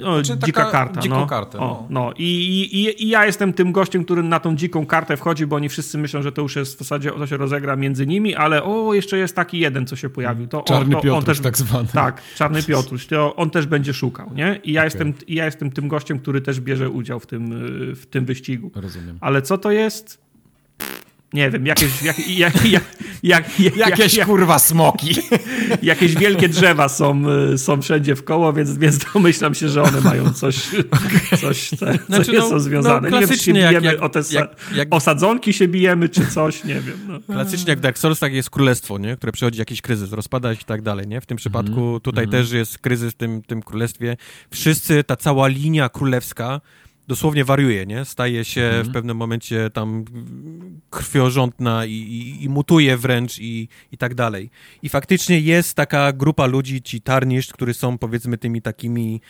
No. 0.00 0.24
Znaczy 0.24 0.40
dzika 0.46 0.64
taka 0.64 0.72
karta. 0.72 1.00
dziką 1.00 1.20
no. 1.20 1.26
kartę, 1.26 1.58
O, 1.58 1.62
no. 1.62 1.86
no. 1.90 2.12
I, 2.18 2.24
i, 2.72 3.04
I 3.04 3.08
ja 3.08 3.26
jestem 3.26 3.52
tym 3.52 3.72
gościem, 3.72 4.04
który 4.04 4.22
na 4.22 4.40
tą 4.40 4.56
dziką 4.56 4.86
kartę 4.86 5.16
wchodzi, 5.16 5.46
bo 5.46 5.56
oni 5.56 5.68
wszyscy 5.68 5.98
myślą, 5.98 6.22
że 6.22 6.32
to 6.32 6.42
już 6.42 6.56
jest 6.56 6.74
w 6.74 6.78
zasadzie, 6.78 7.10
to 7.10 7.26
się 7.26 7.36
rozegra 7.36 7.76
między 7.76 8.06
nimi, 8.06 8.34
ale 8.34 8.62
o, 8.62 8.94
jeszcze 8.94 9.18
jest 9.18 9.36
taki 9.36 9.58
jeden, 9.58 9.86
co 9.86 9.96
się 9.96 10.10
pojawił. 10.10 10.46
To, 10.46 10.62
Czarny 10.62 10.96
to 11.02 11.16
on 11.16 11.24
też, 11.24 11.40
tak 11.40 11.58
zwany. 11.58 11.88
Tak, 11.92 12.22
Czarny 12.36 12.62
Piotruś. 12.62 13.06
To 13.06 13.36
on 13.36 13.50
też 13.50 13.66
będzie 13.66 13.94
szukał, 13.94 14.30
nie? 14.34 14.60
I 14.64 14.72
ja, 14.72 14.84
jestem, 14.84 15.14
i 15.26 15.34
ja 15.34 15.44
jestem 15.44 15.70
tym 15.70 15.88
gościem, 15.88 16.18
który 16.18 16.40
też 16.40 16.60
bierze 16.60 16.90
udział 16.90 17.20
w 17.20 17.26
tym, 17.26 17.50
w 17.96 18.06
tym 18.06 18.24
wyścigu. 18.24 18.70
Rozumiem. 18.74 19.18
Ale 19.20 19.42
co 19.42 19.58
to 19.58 19.70
jest? 19.70 20.31
Nie 21.32 21.50
wiem, 21.50 21.66
jakieś, 21.66 22.02
jak, 22.02 22.28
jak, 22.28 22.64
jak, 22.64 22.84
jak, 23.22 23.60
jak, 23.60 23.76
Jakieś 23.76 24.14
jak, 24.14 24.26
kurwa 24.26 24.58
smoki. 24.58 25.14
jakieś 25.82 26.14
wielkie 26.14 26.48
drzewa 26.48 26.88
są, 26.88 27.22
y, 27.52 27.58
są 27.58 27.82
wszędzie 27.82 28.16
w 28.16 28.24
koło, 28.24 28.52
więc, 28.52 28.78
więc 28.78 28.98
domyślam 29.14 29.54
się, 29.54 29.68
że 29.68 29.82
one 29.82 30.00
mają 30.00 30.32
coś, 30.32 30.56
coś 31.40 31.70
te, 31.70 31.98
co 31.98 32.06
Znaczy, 32.06 32.32
no, 32.32 32.48
są 32.48 32.60
związane. 32.60 33.10
no, 33.10 33.20
nie 33.20 33.26
wiem, 33.26 33.36
czy 33.38 33.44
się 33.44 33.52
bijemy 33.52 33.86
jak- 33.86 34.02
o 34.02 34.08
te 34.08 34.20
sa- 34.20 34.34
jak- 34.34 34.56
jak- 34.74 34.88
osadzonki 34.94 35.52
się 35.52 35.68
bijemy, 35.68 36.08
czy 36.08 36.26
coś, 36.26 36.64
nie 36.64 36.74
wiem. 36.80 36.98
No. 37.28 37.34
Klasycznie 37.34 37.70
jak 37.70 37.78
w 37.78 37.82
Dark 37.82 37.98
Soulsach 37.98 38.32
jest 38.32 38.50
królestwo, 38.50 38.98
nie? 38.98 39.16
które 39.16 39.32
przechodzi 39.32 39.58
jakiś 39.58 39.82
kryzys, 39.82 40.12
rozpada 40.12 40.54
się 40.54 40.60
i 40.62 40.64
tak 40.64 40.82
dalej. 40.82 41.08
Nie? 41.08 41.20
W 41.20 41.26
tym 41.26 41.36
przypadku 41.36 41.80
Mhm. 41.80 42.00
tutaj 42.00 42.28
też 42.28 42.50
jest 42.52 42.78
kryzys 42.78 43.12
w 43.12 43.16
tym, 43.16 43.42
tym 43.42 43.62
królestwie. 43.62 44.16
Wszyscy, 44.50 45.04
ta 45.04 45.16
cała 45.16 45.48
linia 45.48 45.88
królewska 45.88 46.60
dosłownie 47.08 47.44
wariuje, 47.44 47.86
nie? 47.86 48.04
Staje 48.04 48.44
się 48.44 48.62
mhm. 48.62 48.86
w 48.86 48.92
pewnym 48.92 49.16
momencie 49.16 49.70
tam 49.70 50.04
krwiorządna 50.90 51.86
i, 51.86 51.92
i, 51.92 52.44
i, 52.44 52.48
mutuje 52.48 52.96
wręcz 52.96 53.38
i, 53.38 53.68
i 53.92 53.98
tak 53.98 54.14
dalej. 54.14 54.50
I 54.82 54.88
faktycznie 54.88 55.40
jest 55.40 55.74
taka 55.74 56.12
grupa 56.12 56.46
ludzi, 56.46 56.82
ci 56.82 57.00
tarnisz, 57.00 57.52
którzy 57.52 57.74
są 57.74 57.98
powiedzmy 57.98 58.38
tymi 58.38 58.62
takimi 58.62 59.20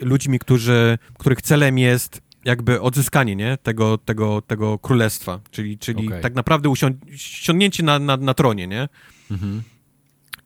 ludźmi, 0.00 0.38
którzy, 0.38 0.98
których 1.18 1.42
celem 1.42 1.78
jest 1.78 2.22
jakby 2.44 2.80
odzyskanie, 2.80 3.36
nie? 3.36 3.58
Tego, 3.62 3.98
tego, 3.98 4.42
tego 4.42 4.78
królestwa, 4.78 5.40
czyli, 5.50 5.78
czyli 5.78 6.06
okay. 6.06 6.20
tak 6.20 6.34
naprawdę 6.34 6.68
usiądnięcie 6.68 7.82
na, 7.82 7.98
na, 7.98 8.16
na 8.16 8.34
tronie, 8.34 8.66
nie? 8.66 8.88
Mhm. 9.30 9.62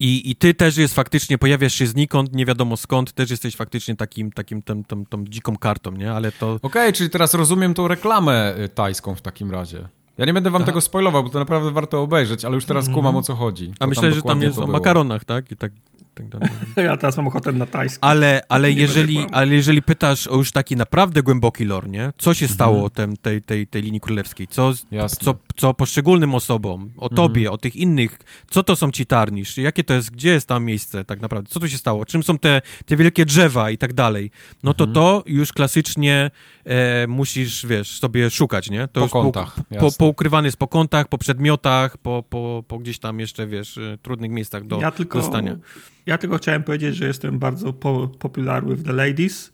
I, 0.02 0.30
I 0.30 0.36
ty 0.36 0.54
też 0.54 0.76
jest 0.76 0.94
faktycznie, 0.94 1.38
pojawiasz 1.38 1.74
się 1.74 1.86
znikąd, 1.86 2.34
nie 2.34 2.46
wiadomo 2.46 2.76
skąd, 2.76 3.12
też 3.12 3.30
jesteś 3.30 3.56
faktycznie 3.56 3.96
takim, 3.96 4.32
takim 4.32 4.62
tą, 4.62 4.84
tą, 4.84 5.06
tą 5.06 5.24
dziką 5.24 5.56
kartą, 5.56 5.92
nie? 5.92 6.12
Ale 6.12 6.32
to... 6.32 6.52
Okej, 6.52 6.62
okay, 6.62 6.92
czyli 6.92 7.10
teraz 7.10 7.34
rozumiem 7.34 7.74
tą 7.74 7.88
reklamę 7.88 8.54
y, 8.58 8.68
tajską 8.68 9.14
w 9.14 9.20
takim 9.20 9.50
razie. 9.50 9.88
Ja 10.18 10.24
nie 10.24 10.32
będę 10.32 10.50
wam 10.50 10.62
Aha. 10.62 10.66
tego 10.66 10.80
spoilował, 10.80 11.22
bo 11.22 11.30
to 11.30 11.38
naprawdę 11.38 11.70
warto 11.70 12.02
obejrzeć, 12.02 12.44
ale 12.44 12.54
już 12.54 12.64
teraz 12.64 12.84
mm. 12.84 12.94
kumam 12.94 13.16
o 13.16 13.22
co 13.22 13.34
chodzi. 13.34 13.72
A 13.80 13.86
myślę, 13.86 14.12
że 14.12 14.22
tam 14.22 14.42
jest 14.42 14.58
o 14.58 14.66
makaronach, 14.66 15.24
tak? 15.24 15.52
I 15.52 15.56
tak 15.56 15.72
tak 16.14 16.28
dalej. 16.28 16.48
Ja 16.76 16.96
teraz 16.96 17.16
mam 17.16 17.26
ochotę 17.26 17.52
na 17.52 17.66
tajski. 17.66 17.98
Ale, 18.00 18.40
ale, 18.48 18.72
jeżeli, 18.72 19.26
ale 19.32 19.54
jeżeli 19.54 19.82
pytasz 19.82 20.26
o 20.26 20.36
już 20.36 20.52
taki 20.52 20.76
naprawdę 20.76 21.22
głęboki 21.22 21.64
lore, 21.64 21.88
nie? 21.88 22.12
Co 22.18 22.34
się 22.34 22.48
stało 22.48 22.74
mhm. 22.74 22.90
tem, 22.90 23.16
tej, 23.16 23.42
tej, 23.42 23.66
tej 23.66 23.82
linii 23.82 24.00
królewskiej? 24.00 24.48
Co, 24.48 24.72
co, 25.20 25.34
co 25.56 25.74
poszczególnym 25.74 26.34
osobom, 26.34 26.92
o 26.96 27.10
mhm. 27.10 27.16
tobie, 27.16 27.50
o 27.50 27.58
tych 27.58 27.76
innych, 27.76 28.18
co 28.50 28.62
to 28.62 28.76
są 28.76 28.90
ci 28.90 29.06
tarnisz? 29.06 29.56
Jakie 29.56 29.84
to 29.84 29.94
jest, 29.94 30.10
gdzie 30.10 30.30
jest 30.30 30.48
tam 30.48 30.64
miejsce 30.64 31.04
tak 31.04 31.20
naprawdę? 31.20 31.50
Co 31.50 31.60
tu 31.60 31.68
się 31.68 31.78
stało? 31.78 32.04
Czym 32.04 32.22
są 32.22 32.38
te, 32.38 32.62
te 32.86 32.96
wielkie 32.96 33.24
drzewa 33.24 33.70
i 33.70 33.78
tak 33.78 33.92
dalej? 33.92 34.30
No 34.62 34.74
to 34.74 34.84
mhm. 34.84 34.94
to 34.94 35.24
już 35.26 35.52
klasycznie 35.52 36.30
e, 36.64 37.06
musisz, 37.06 37.66
wiesz, 37.66 37.98
sobie 37.98 38.30
szukać, 38.30 38.70
nie? 38.70 38.88
To 38.88 39.00
po 39.00 39.08
kątach, 39.08 39.56
po, 39.80 39.90
po, 39.90 39.92
poukrywane 39.92 40.48
jest 40.48 40.56
po 40.56 40.68
kątach, 40.68 41.08
po 41.08 41.18
przedmiotach, 41.18 41.98
po, 41.98 42.24
po, 42.30 42.64
po 42.68 42.78
gdzieś 42.78 42.98
tam 42.98 43.20
jeszcze, 43.20 43.46
wiesz, 43.46 43.78
e, 43.78 43.98
trudnych 44.02 44.30
miejscach 44.30 44.66
do 44.66 44.80
ja 44.80 44.90
tylko, 44.90 45.18
dostania. 45.18 45.56
Ja 46.06 46.18
tylko 46.18 46.38
chciałem 46.38 46.62
powiedzieć, 46.62 46.96
że 46.96 47.06
jestem 47.06 47.38
bardzo 47.38 47.72
po, 47.72 48.08
popular 48.08 48.66
with 48.66 48.82
the 48.82 48.92
ladies, 48.92 49.52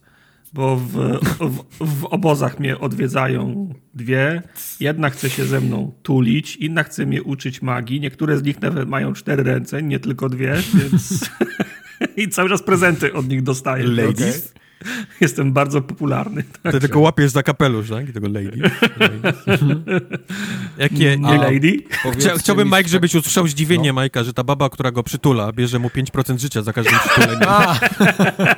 bo 0.53 0.75
w, 0.75 0.91
w, 1.39 1.63
w, 1.79 2.05
obozach 2.05 2.59
mnie 2.59 2.79
odwiedzają 2.79 3.73
dwie. 3.93 4.41
Jedna 4.79 5.09
chce 5.09 5.29
się 5.29 5.45
ze 5.45 5.61
mną 5.61 5.93
tulić, 6.03 6.55
inna 6.55 6.83
chce 6.83 7.05
mnie 7.05 7.23
uczyć 7.23 7.61
magii. 7.61 7.99
Niektóre 7.99 8.37
z 8.37 8.43
nich 8.43 8.61
nawet 8.61 8.89
mają 8.89 9.13
cztery 9.13 9.43
ręce, 9.43 9.83
nie 9.83 9.99
tylko 9.99 10.29
dwie, 10.29 10.55
więc... 10.73 11.29
I 12.17 12.29
cały 12.29 12.49
czas 12.49 12.63
prezenty 12.63 13.13
od 13.13 13.27
nich 13.27 13.43
dostaję. 13.43 13.87
Ladies? 13.87 14.53
Jestem 15.21 15.53
bardzo 15.53 15.81
popularny. 15.81 16.43
Tak. 16.63 16.73
Ty 16.73 16.79
tylko 16.79 16.99
łapiesz 16.99 17.31
za 17.31 17.43
kapelusz, 17.43 17.89
tak? 17.89 18.09
I 18.09 18.13
tego 18.13 18.27
lady. 18.27 18.57
Jakie... 20.77 21.17
Nie 21.17 21.37
lady? 21.37 21.83
Chcia, 22.19 22.37
chciałbym, 22.37 22.67
Mike, 22.67 22.89
żebyś 22.89 23.15
usłyszał 23.15 23.47
zdziwienie 23.47 23.89
no. 23.89 23.93
Majka, 23.93 24.23
że 24.23 24.33
ta 24.33 24.43
baba, 24.43 24.69
która 24.69 24.91
go 24.91 25.03
przytula, 25.03 25.51
bierze 25.51 25.79
mu 25.79 25.87
5% 25.87 26.39
życia 26.39 26.61
za 26.61 26.73
każdym 26.73 26.99
przytuleniem. 26.99 27.49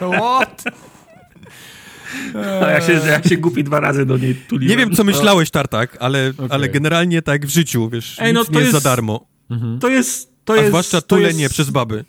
What? 0.22 0.64
A 2.62 2.70
ja 2.70 2.82
się, 2.82 2.94
ja 2.94 3.24
się 3.24 3.38
głupi 3.38 3.64
dwa 3.64 3.80
razy 3.80 4.06
do 4.06 4.18
niej 4.18 4.36
tuliłem. 4.36 4.70
Nie 4.70 4.86
wiem, 4.86 4.96
co 4.96 5.04
myślałeś, 5.04 5.52
Tartak, 5.52 5.98
ale, 6.00 6.34
okay. 6.38 6.48
ale 6.50 6.70
generalnie 6.70 7.22
tak 7.22 7.46
w 7.46 7.50
życiu, 7.50 7.90
wiesz, 7.90 8.20
Ej, 8.20 8.34
no, 8.34 8.40
nic 8.40 8.50
to 8.50 8.54
nie 8.54 8.60
jest, 8.60 8.74
jest 8.74 8.84
za 8.84 8.90
darmo. 8.90 9.28
Mhm. 9.50 9.80
To 9.80 9.90
jest... 9.90 10.32
To 10.46 10.56
jest, 10.56 10.66
A 10.66 10.68
zwłaszcza 10.68 11.02
tulenie 11.02 11.42
jest... 11.42 11.54
przez 11.54 11.70
baby. 11.70 12.06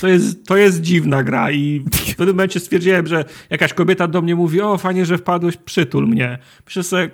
To 0.00 0.08
jest, 0.08 0.46
to 0.46 0.56
jest 0.56 0.80
dziwna 0.80 1.22
gra 1.22 1.50
i 1.50 1.84
w 1.92 2.16
pewnym 2.16 2.36
momencie 2.36 2.60
stwierdziłem, 2.60 3.06
że 3.06 3.24
jakaś 3.50 3.74
kobieta 3.74 4.08
do 4.08 4.22
mnie 4.22 4.34
mówi, 4.34 4.60
o 4.60 4.78
fajnie, 4.78 5.06
że 5.06 5.18
wpadłeś, 5.18 5.56
przytul 5.56 6.08
mnie. 6.08 6.38
Myślę 6.66 6.82
sobie, 6.82 7.10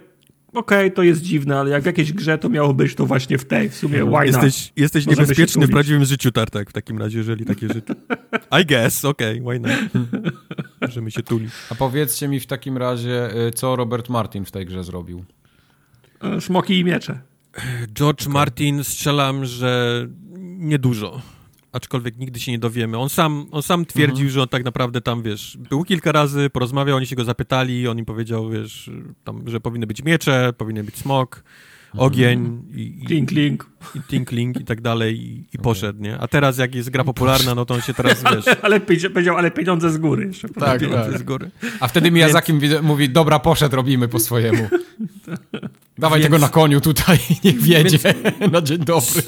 okej, 0.53 0.79
okay, 0.79 0.91
to 0.91 1.03
jest 1.03 1.23
dziwne, 1.23 1.59
ale 1.59 1.71
jak 1.71 1.83
w 1.83 1.87
jakiejś 1.87 2.13
grze 2.13 2.39
to 2.39 2.49
miało 2.49 2.75
być, 2.75 2.95
to 2.95 3.07
właśnie 3.07 3.39
w 3.39 3.45
tej, 3.45 3.69
w 3.69 3.75
sumie 3.75 4.05
why 4.05 4.27
Jesteś, 4.27 4.73
jesteś 4.77 5.07
niebezpieczny 5.07 5.67
w 5.67 5.71
prawdziwym 5.71 6.05
życiu, 6.05 6.33
Tartak, 6.33 6.71
w 6.71 6.73
takim 6.73 6.99
razie, 6.99 7.19
jeżeli 7.19 7.45
takie 7.45 7.69
rzeczy... 7.69 7.95
I 8.63 8.67
guess, 8.67 9.05
okej, 9.05 9.41
okay, 9.41 9.53
why 9.53 9.61
not? 9.61 10.05
Możemy 10.81 11.11
się 11.11 11.23
tulić. 11.23 11.51
A 11.71 11.75
powiedzcie 11.75 12.29
mi 12.29 12.41
w 12.41 12.47
takim 12.47 12.77
razie, 12.77 13.47
y, 13.47 13.51
co 13.51 13.77
Robert 13.77 14.09
Martin 14.09 14.45
w 14.45 14.51
tej 14.51 14.67
grze 14.67 14.85
zrobił? 14.85 15.25
E, 16.21 16.41
smoki 16.41 16.79
i 16.79 16.85
miecze. 16.85 17.21
George 17.95 18.23
okay. 18.23 18.33
Martin 18.33 18.85
strzelam, 18.85 19.45
że 19.45 20.07
niedużo 20.59 21.23
aczkolwiek 21.73 22.17
nigdy 22.19 22.41
się 22.41 22.53
nie 22.53 22.59
dowiemy. 22.59 22.99
On 22.99 23.09
sam, 23.09 23.47
on 23.51 23.63
sam 23.63 23.87
twierdził, 23.87 24.25
mhm. 24.25 24.31
że 24.31 24.43
on 24.43 24.49
tak 24.49 24.65
naprawdę 24.65 25.01
tam, 25.01 25.23
wiesz, 25.23 25.59
był 25.71 25.85
kilka 25.85 26.13
razy, 26.13 26.51
porozmawiał, 26.51 26.97
oni 26.97 27.07
się 27.07 27.17
go 27.17 27.25
zapytali, 27.25 27.89
on 27.89 27.99
im 27.99 28.05
powiedział, 28.05 28.51
wiesz, 28.51 28.91
tam, 29.25 29.43
że 29.47 29.61
powinny 29.61 29.87
być 29.87 30.03
miecze, 30.03 30.53
powinien 30.59 30.87
być 30.87 30.97
smok, 30.97 31.43
mhm. 31.87 32.07
ogień 32.07 32.63
i, 32.75 33.01
i 33.03 33.07
tinkling 33.07 33.71
i 33.95 34.03
tinkling 34.03 34.61
i 34.61 34.65
tak 34.65 34.81
dalej 34.81 35.21
i, 35.21 35.45
i 35.53 35.59
poszedł, 35.59 36.03
nie? 36.03 36.19
A 36.19 36.29
teraz 36.29 36.59
jak 36.59 36.75
jest 36.75 36.91
gra 36.91 37.05
popularna, 37.05 37.55
no 37.55 37.65
to 37.65 37.75
on 37.75 37.81
się 37.81 37.95
teraz, 37.95 38.23
wiesz... 38.35 38.57
ale 38.63 38.81
powiedział, 38.81 39.37
ale 39.37 39.51
pieniądze 39.51 39.91
z 39.91 39.99
góry 39.99 40.27
jeszcze. 40.27 40.49
Tak, 40.59 40.81
pieniądze 40.81 41.11
tak. 41.11 41.21
z 41.21 41.23
góry. 41.23 41.51
A 41.81 41.89
wtedy 41.89 42.11
Miyazaki 42.11 42.59
Więc... 42.59 42.83
mówi, 42.83 43.09
dobra, 43.09 43.39
poszedł, 43.39 43.77
robimy 43.77 44.09
po 44.09 44.19
swojemu. 44.19 44.69
Dawaj 45.99 46.21
Więc... 46.21 46.33
tego 46.33 46.39
na 46.39 46.49
koniu 46.49 46.81
tutaj, 46.81 47.19
niech 47.45 47.63
wiedzie 47.63 47.99
Więc... 47.99 48.53
na 48.53 48.63
dzień 48.63 48.79
dobry 48.79 49.23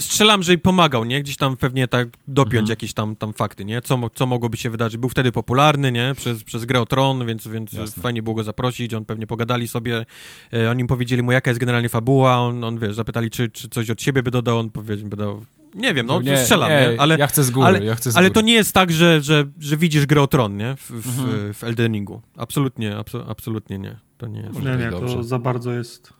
strzelam, 0.00 0.42
że 0.42 0.58
pomagał, 0.58 1.04
nie? 1.04 1.22
Gdzieś 1.22 1.36
tam 1.36 1.56
pewnie 1.56 1.88
tak 1.88 2.08
dopiąć 2.28 2.54
mhm. 2.54 2.70
jakieś 2.70 2.92
tam, 2.92 3.16
tam 3.16 3.32
fakty, 3.32 3.64
nie? 3.64 3.82
Co, 3.82 4.10
co 4.14 4.26
mogłoby 4.26 4.56
się 4.56 4.70
wydarzyć. 4.70 4.96
Był 4.96 5.08
wtedy 5.08 5.32
popularny, 5.32 5.92
nie? 5.92 6.12
Przez, 6.16 6.44
przez 6.44 6.64
grę 6.64 6.80
o 6.80 6.86
Tron, 6.86 7.26
więc, 7.26 7.48
więc 7.48 7.70
fajnie 8.02 8.22
było 8.22 8.36
go 8.36 8.44
zaprosić. 8.44 8.94
On 8.94 9.04
pewnie 9.04 9.26
pogadali 9.26 9.68
sobie. 9.68 10.06
E, 10.52 10.70
oni 10.70 10.86
powiedzieli 10.86 11.22
mu, 11.22 11.32
jaka 11.32 11.50
jest 11.50 11.60
generalnie 11.60 11.88
fabuła. 11.88 12.38
On, 12.38 12.64
on 12.64 12.78
wiesz, 12.78 12.94
zapytali, 12.94 13.30
czy, 13.30 13.50
czy 13.50 13.68
coś 13.68 13.90
od 13.90 14.02
siebie 14.02 14.22
by 14.22 14.30
dodał. 14.30 14.58
On 14.58 14.70
powiedział, 14.70 15.08
by 15.08 15.16
dodał 15.16 15.44
nie 15.74 15.94
wiem, 15.94 16.06
no, 16.06 16.20
nie, 16.20 16.38
strzelam, 16.38 16.70
nie, 16.70 16.88
nie, 16.92 17.00
Ale, 17.00 17.18
ja 17.18 17.26
chcę 17.26 17.44
z 17.44 17.50
góry, 17.50 17.66
ale, 17.66 17.84
ja 17.84 17.94
chcę 17.94 18.10
z 18.10 18.16
ale 18.16 18.30
to 18.30 18.40
nie 18.40 18.52
jest 18.52 18.72
tak, 18.72 18.92
że, 18.92 19.22
że, 19.22 19.44
że 19.60 19.76
widzisz 19.76 20.06
grę 20.06 20.22
o 20.22 20.26
Tron, 20.26 20.56
nie? 20.56 20.76
W, 20.76 20.90
w, 20.90 21.20
mhm. 21.20 21.54
w 21.54 21.64
Elden 21.64 21.92
Ringu. 21.92 22.20
Absolutnie, 22.36 22.96
absolutnie 23.28 23.78
nie. 23.78 23.96
To 24.18 24.26
nie 24.26 24.40
jest. 24.40 24.62
Nie, 24.62 24.76
nie, 24.76 24.90
to 24.90 25.22
za 25.22 25.38
bardzo 25.38 25.72
jest 25.72 26.19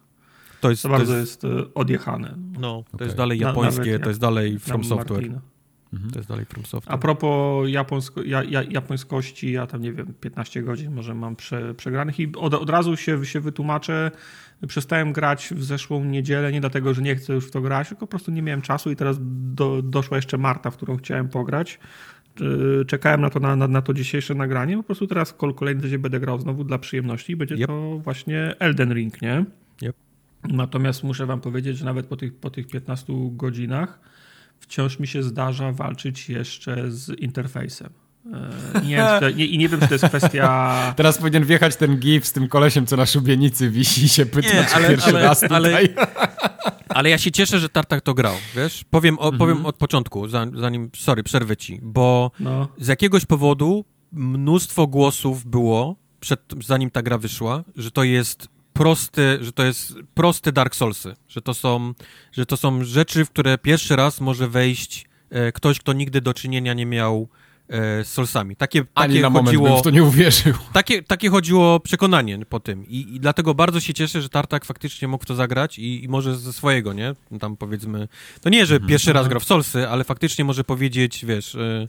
to 0.60 0.70
jest, 0.70 0.82
to 0.82 0.88
bardzo 0.88 1.16
jest, 1.16 1.42
jest 1.44 1.60
e, 1.60 1.74
odjechane. 1.74 2.34
No, 2.60 2.84
to 2.90 2.96
okay. 2.96 3.06
jest 3.06 3.16
dalej 3.16 3.38
japońskie, 3.38 3.98
to 3.98 4.08
jest 4.08 4.20
dalej 4.20 4.58
From 4.58 4.84
Software. 4.84 5.40
Mhm. 5.92 6.10
To 6.12 6.18
jest 6.18 6.28
dalej 6.28 6.44
From 6.44 6.64
Software. 6.64 6.94
A 6.94 6.98
propos 6.98 7.68
japońsko, 7.68 8.22
ja, 8.22 8.42
ja, 8.44 8.62
japońskości, 8.62 9.52
ja 9.52 9.66
tam 9.66 9.82
nie 9.82 9.92
wiem, 9.92 10.14
15 10.20 10.62
godzin 10.62 10.92
może 10.92 11.14
mam 11.14 11.36
prze, 11.36 11.74
przegranych 11.74 12.20
i 12.20 12.32
od, 12.36 12.54
od 12.54 12.70
razu 12.70 12.96
się, 12.96 13.26
się 13.26 13.40
wytłumaczę. 13.40 14.10
Przestałem 14.66 15.12
grać 15.12 15.48
w 15.56 15.64
zeszłą 15.64 16.04
niedzielę, 16.04 16.52
nie 16.52 16.60
dlatego, 16.60 16.94
że 16.94 17.02
nie 17.02 17.16
chcę 17.16 17.34
już 17.34 17.46
w 17.46 17.50
to 17.50 17.60
grać, 17.60 17.88
tylko 17.88 18.06
po 18.06 18.10
prostu 18.10 18.30
nie 18.30 18.42
miałem 18.42 18.62
czasu 18.62 18.90
i 18.90 18.96
teraz 18.96 19.16
do, 19.54 19.82
doszła 19.82 20.16
jeszcze 20.16 20.38
Marta, 20.38 20.70
w 20.70 20.76
którą 20.76 20.96
chciałem 20.96 21.28
pograć. 21.28 21.78
E, 22.80 22.84
czekałem 22.84 23.20
na 23.20 23.30
to, 23.30 23.40
na, 23.40 23.56
na, 23.56 23.68
na 23.68 23.82
to 23.82 23.94
dzisiejsze 23.94 24.34
nagranie. 24.34 24.76
Po 24.76 24.82
prostu 24.82 25.06
teraz 25.06 25.34
kolejny 25.56 25.82
tydzień 25.82 25.98
będę 25.98 26.20
grał 26.20 26.40
znowu 26.40 26.64
dla 26.64 26.78
przyjemności 26.78 27.32
i 27.32 27.36
będzie 27.36 27.54
yep. 27.54 27.66
to 27.66 27.98
właśnie 27.98 28.54
Elden 28.58 28.94
Ring, 28.94 29.22
nie? 29.22 29.44
Natomiast 30.48 31.04
muszę 31.04 31.26
wam 31.26 31.40
powiedzieć, 31.40 31.78
że 31.78 31.84
nawet 31.84 32.06
po 32.06 32.16
tych, 32.16 32.34
po 32.34 32.50
tych 32.50 32.66
15 32.66 33.12
godzinach 33.30 34.00
wciąż 34.60 34.98
mi 34.98 35.06
się 35.06 35.22
zdarza 35.22 35.72
walczyć 35.72 36.28
jeszcze 36.28 36.90
z 36.90 37.20
interfejsem. 37.20 37.90
E, 38.74 38.80
I 38.82 38.86
nie, 38.86 38.96
wiem, 38.96 39.36
nie, 39.36 39.46
I 39.46 39.58
nie 39.58 39.68
wiem, 39.68 39.80
czy 39.80 39.88
to 39.88 39.94
jest 39.94 40.06
kwestia. 40.06 40.72
Teraz 40.96 41.18
powinien 41.18 41.44
wjechać 41.44 41.76
ten 41.76 41.98
gif 41.98 42.26
z 42.26 42.32
tym 42.32 42.48
kolesiem, 42.48 42.86
co 42.86 42.96
na 42.96 43.06
szubienicy 43.06 43.70
wisi 43.70 44.04
i 44.04 44.08
się 44.08 44.26
pyta, 44.26 44.54
nie, 44.54 44.68
ale, 44.68 44.88
pierwszy 44.88 45.10
ale, 45.10 45.22
raz 45.22 45.40
tutaj. 45.40 45.58
Ale, 45.74 45.88
ale 46.88 47.10
ja 47.10 47.18
się 47.18 47.30
cieszę, 47.30 47.58
że 47.58 47.68
Tartak 47.68 48.00
to 48.00 48.14
grał, 48.14 48.34
wiesz? 48.56 48.84
Powiem, 48.90 49.18
o, 49.18 49.22
mhm. 49.22 49.38
powiem 49.38 49.66
od 49.66 49.76
początku, 49.76 50.28
zanim, 50.28 50.90
sorry, 50.96 51.22
przerwę 51.22 51.56
ci, 51.56 51.78
bo 51.82 52.30
no. 52.40 52.68
z 52.78 52.88
jakiegoś 52.88 53.26
powodu 53.26 53.84
mnóstwo 54.12 54.86
głosów 54.86 55.46
było, 55.46 55.96
przed, 56.20 56.40
zanim 56.64 56.90
ta 56.90 57.02
gra 57.02 57.18
wyszła, 57.18 57.64
że 57.76 57.90
to 57.90 58.04
jest 58.04 58.48
prosty, 58.80 59.38
że 59.40 59.52
to 59.52 59.62
jest 59.62 59.94
proste 60.14 60.52
Dark 60.52 60.74
Soulsy, 60.74 61.14
że 61.28 61.42
to 61.42 61.54
są, 61.54 61.94
że 62.32 62.46
to 62.46 62.56
są 62.56 62.84
rzeczy, 62.84 63.24
w 63.24 63.30
które 63.30 63.58
pierwszy 63.58 63.96
raz 63.96 64.20
może 64.20 64.48
wejść 64.48 65.08
e, 65.30 65.52
ktoś, 65.52 65.78
kto 65.80 65.92
nigdy 65.92 66.20
do 66.20 66.34
czynienia 66.34 66.74
nie 66.74 66.86
miał 66.86 67.28
e, 67.68 68.04
z 68.04 68.08
Soulsami. 68.08 68.56
Takie, 68.56 68.84
Ani 68.94 69.14
takie 69.14 69.30
na 69.30 69.40
chodziło, 69.40 69.68
moment 69.68 69.84
to 69.84 69.90
nie 69.90 70.02
uwierzył. 70.02 70.54
Takie, 70.72 71.02
takie 71.02 71.30
chodziło 71.30 71.80
przekonanie 71.80 72.38
po 72.48 72.60
tym 72.60 72.86
I, 72.86 73.14
I, 73.14 73.20
dlatego 73.20 73.54
bardzo 73.54 73.80
się 73.80 73.94
cieszę, 73.94 74.22
że 74.22 74.28
Tartak 74.28 74.64
faktycznie 74.64 75.08
mógł 75.08 75.24
to 75.24 75.34
zagrać 75.34 75.78
i, 75.78 76.04
i 76.04 76.08
może 76.08 76.36
ze 76.36 76.52
swojego, 76.52 76.92
nie? 76.92 77.14
Tam 77.40 77.56
powiedzmy, 77.56 78.08
to 78.40 78.50
nie, 78.50 78.66
że 78.66 78.74
mhm. 78.74 78.88
pierwszy 78.88 79.12
raz 79.12 79.28
gra 79.28 79.40
w 79.40 79.44
Soulsy, 79.44 79.88
ale 79.88 80.04
faktycznie 80.04 80.44
może 80.44 80.64
powiedzieć, 80.64 81.24
wiesz, 81.24 81.54
e, 81.54 81.88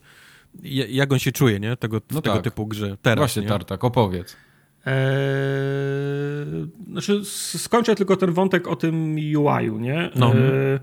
jak 0.90 1.14
on 1.14 1.20
się 1.20 1.32
czuje, 1.32 1.60
nie? 1.60 1.78
Tego, 1.78 2.02
no 2.12 2.22
tego 2.22 2.36
tak. 2.36 2.44
typu 2.44 2.68
grze 2.68 2.98
teraz. 3.02 3.20
Właśnie, 3.20 3.42
nie? 3.42 3.48
Tartak, 3.48 3.84
opowiedz. 3.84 4.36
Eee, 4.86 6.68
znaczy, 6.92 7.22
skończę 7.58 7.96
tylko 7.96 8.16
ten 8.18 8.32
wątek 8.32 8.68
o 8.68 8.76
tym 8.76 9.16
UI-u, 9.16 9.80
nie? 9.80 10.10
No. 10.16 10.34
Eee, 10.36 10.80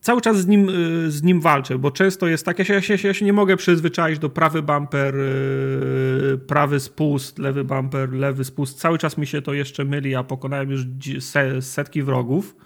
cały 0.00 0.20
czas 0.20 0.40
z 0.40 0.46
nim, 0.46 0.68
y, 0.68 1.10
z 1.10 1.22
nim 1.22 1.40
walczę, 1.40 1.78
bo 1.78 1.90
często 1.90 2.26
jest 2.26 2.44
tak, 2.44 2.58
ja 2.58 2.64
się, 2.64 2.74
ja 2.74 2.80
się, 2.82 3.08
ja 3.08 3.14
się 3.14 3.24
nie 3.24 3.32
mogę 3.32 3.56
przyzwyczaić 3.56 4.18
do 4.18 4.30
prawy 4.30 4.62
bumper, 4.62 5.16
y, 5.16 6.38
prawy 6.46 6.80
spust, 6.80 7.38
lewy 7.38 7.64
bumper, 7.64 8.12
lewy 8.12 8.44
spust. 8.44 8.78
Cały 8.78 8.98
czas 8.98 9.18
mi 9.18 9.26
się 9.26 9.42
to 9.42 9.52
jeszcze 9.52 9.84
myli, 9.84 10.14
a 10.14 10.24
pokonałem 10.24 10.70
już 10.70 10.84
setki 11.60 12.02
wrogów 12.02 12.56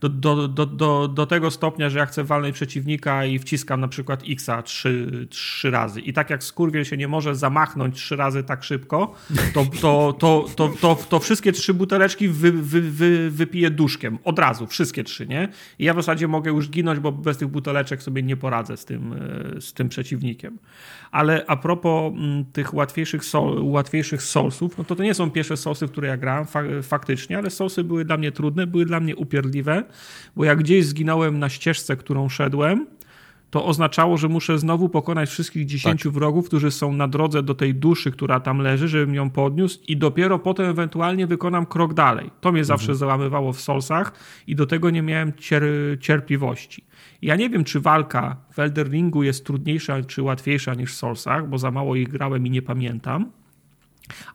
do, 0.00 0.08
do, 0.08 0.48
do, 0.48 0.66
do, 0.66 1.08
do 1.08 1.26
tego 1.26 1.50
stopnia, 1.50 1.90
że 1.90 1.98
ja 1.98 2.06
chcę 2.06 2.24
walnąć 2.24 2.54
przeciwnika 2.54 3.24
i 3.24 3.38
wciskam 3.38 3.80
na 3.80 3.88
przykład 3.88 4.22
Xa 4.28 4.62
trzy, 4.62 5.26
trzy 5.30 5.70
razy. 5.70 6.00
I 6.00 6.12
tak 6.12 6.30
jak 6.30 6.44
skurwiel 6.44 6.84
się 6.84 6.96
nie 6.96 7.08
może 7.08 7.34
zamachnąć 7.34 7.96
trzy 7.96 8.16
razy 8.16 8.44
tak 8.44 8.64
szybko, 8.64 9.14
to, 9.54 9.66
to, 9.80 10.12
to, 10.18 10.46
to, 10.56 10.68
to, 10.80 10.98
to 11.08 11.20
wszystkie 11.20 11.52
trzy 11.52 11.74
buteleczki 11.74 12.28
wy, 12.28 12.52
wy, 12.52 12.80
wy, 12.80 13.30
wypiję 13.30 13.70
duszkiem. 13.70 14.18
Od 14.24 14.38
razu, 14.38 14.66
wszystkie 14.66 15.04
trzy, 15.04 15.26
nie? 15.26 15.48
I 15.78 15.84
ja 15.84 15.94
w 15.94 15.96
zasadzie 15.96 16.28
mogę 16.28 16.50
już 16.50 16.70
ginąć, 16.70 17.00
bo 17.00 17.12
bez 17.12 17.38
tych 17.38 17.48
buteleczek 17.48 18.02
sobie 18.02 18.22
nie 18.22 18.36
poradzę 18.36 18.76
z 18.76 18.84
tym, 18.84 19.12
e, 19.56 19.60
z 19.60 19.72
tym 19.72 19.88
przeciwnikiem. 19.88 20.58
Ale 21.10 21.44
a 21.46 21.56
propos 21.56 22.12
mm, 22.12 22.44
tych 22.44 22.74
łatwiejszych, 22.74 23.24
sol, 23.24 23.64
łatwiejszych 23.64 24.22
soulsów, 24.22 24.78
no 24.78 24.84
to 24.84 24.96
to 24.96 25.02
nie 25.02 25.14
są 25.14 25.30
pierwsze 25.30 25.56
soulsy, 25.56 25.86
w 25.86 25.90
które 25.90 26.08
ja 26.08 26.16
grałem 26.16 26.46
fa 26.46 26.62
faktycznie, 26.82 27.38
ale 27.38 27.50
soulsy 27.50 27.84
były 27.84 28.04
dla 28.04 28.16
mnie 28.16 28.32
trudne, 28.32 28.66
były 28.66 28.84
dla 28.84 29.00
mnie 29.00 29.16
upierdliwe 29.16 29.84
bo 30.36 30.44
jak 30.44 30.58
gdzieś 30.58 30.86
zginąłem 30.86 31.38
na 31.38 31.48
ścieżce, 31.48 31.96
którą 31.96 32.28
szedłem, 32.28 32.86
to 33.50 33.64
oznaczało, 33.64 34.16
że 34.16 34.28
muszę 34.28 34.58
znowu 34.58 34.88
pokonać 34.88 35.28
wszystkich 35.28 35.66
dziesięciu 35.66 36.08
tak. 36.08 36.14
wrogów, 36.14 36.46
którzy 36.46 36.70
są 36.70 36.92
na 36.92 37.08
drodze 37.08 37.42
do 37.42 37.54
tej 37.54 37.74
duszy, 37.74 38.10
która 38.10 38.40
tam 38.40 38.58
leży, 38.58 38.88
żebym 38.88 39.14
ją 39.14 39.30
podniósł 39.30 39.78
i 39.88 39.96
dopiero 39.96 40.38
potem 40.38 40.66
ewentualnie 40.66 41.26
wykonam 41.26 41.66
krok 41.66 41.94
dalej. 41.94 42.30
To 42.40 42.52
mnie 42.52 42.60
mhm. 42.60 42.64
zawsze 42.64 42.94
załamywało 42.94 43.52
w 43.52 43.60
Soulsach 43.60 44.12
i 44.46 44.56
do 44.56 44.66
tego 44.66 44.90
nie 44.90 45.02
miałem 45.02 45.32
cier 45.32 45.62
cierpliwości. 46.00 46.84
Ja 47.22 47.36
nie 47.36 47.50
wiem, 47.50 47.64
czy 47.64 47.80
walka 47.80 48.36
w 48.52 48.58
Elder 48.58 48.90
Ringu 48.90 49.22
jest 49.22 49.46
trudniejsza 49.46 50.02
czy 50.02 50.22
łatwiejsza 50.22 50.74
niż 50.74 50.92
w 50.92 50.96
Soulsach, 50.96 51.48
bo 51.48 51.58
za 51.58 51.70
mało 51.70 51.96
ich 51.96 52.08
grałem 52.08 52.46
i 52.46 52.50
nie 52.50 52.62
pamiętam, 52.62 53.30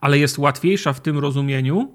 ale 0.01 0.19
jest 0.19 0.37
łatwiejsza 0.37 0.93
w 0.93 1.01
tym 1.01 1.19
rozumieniu, 1.19 1.93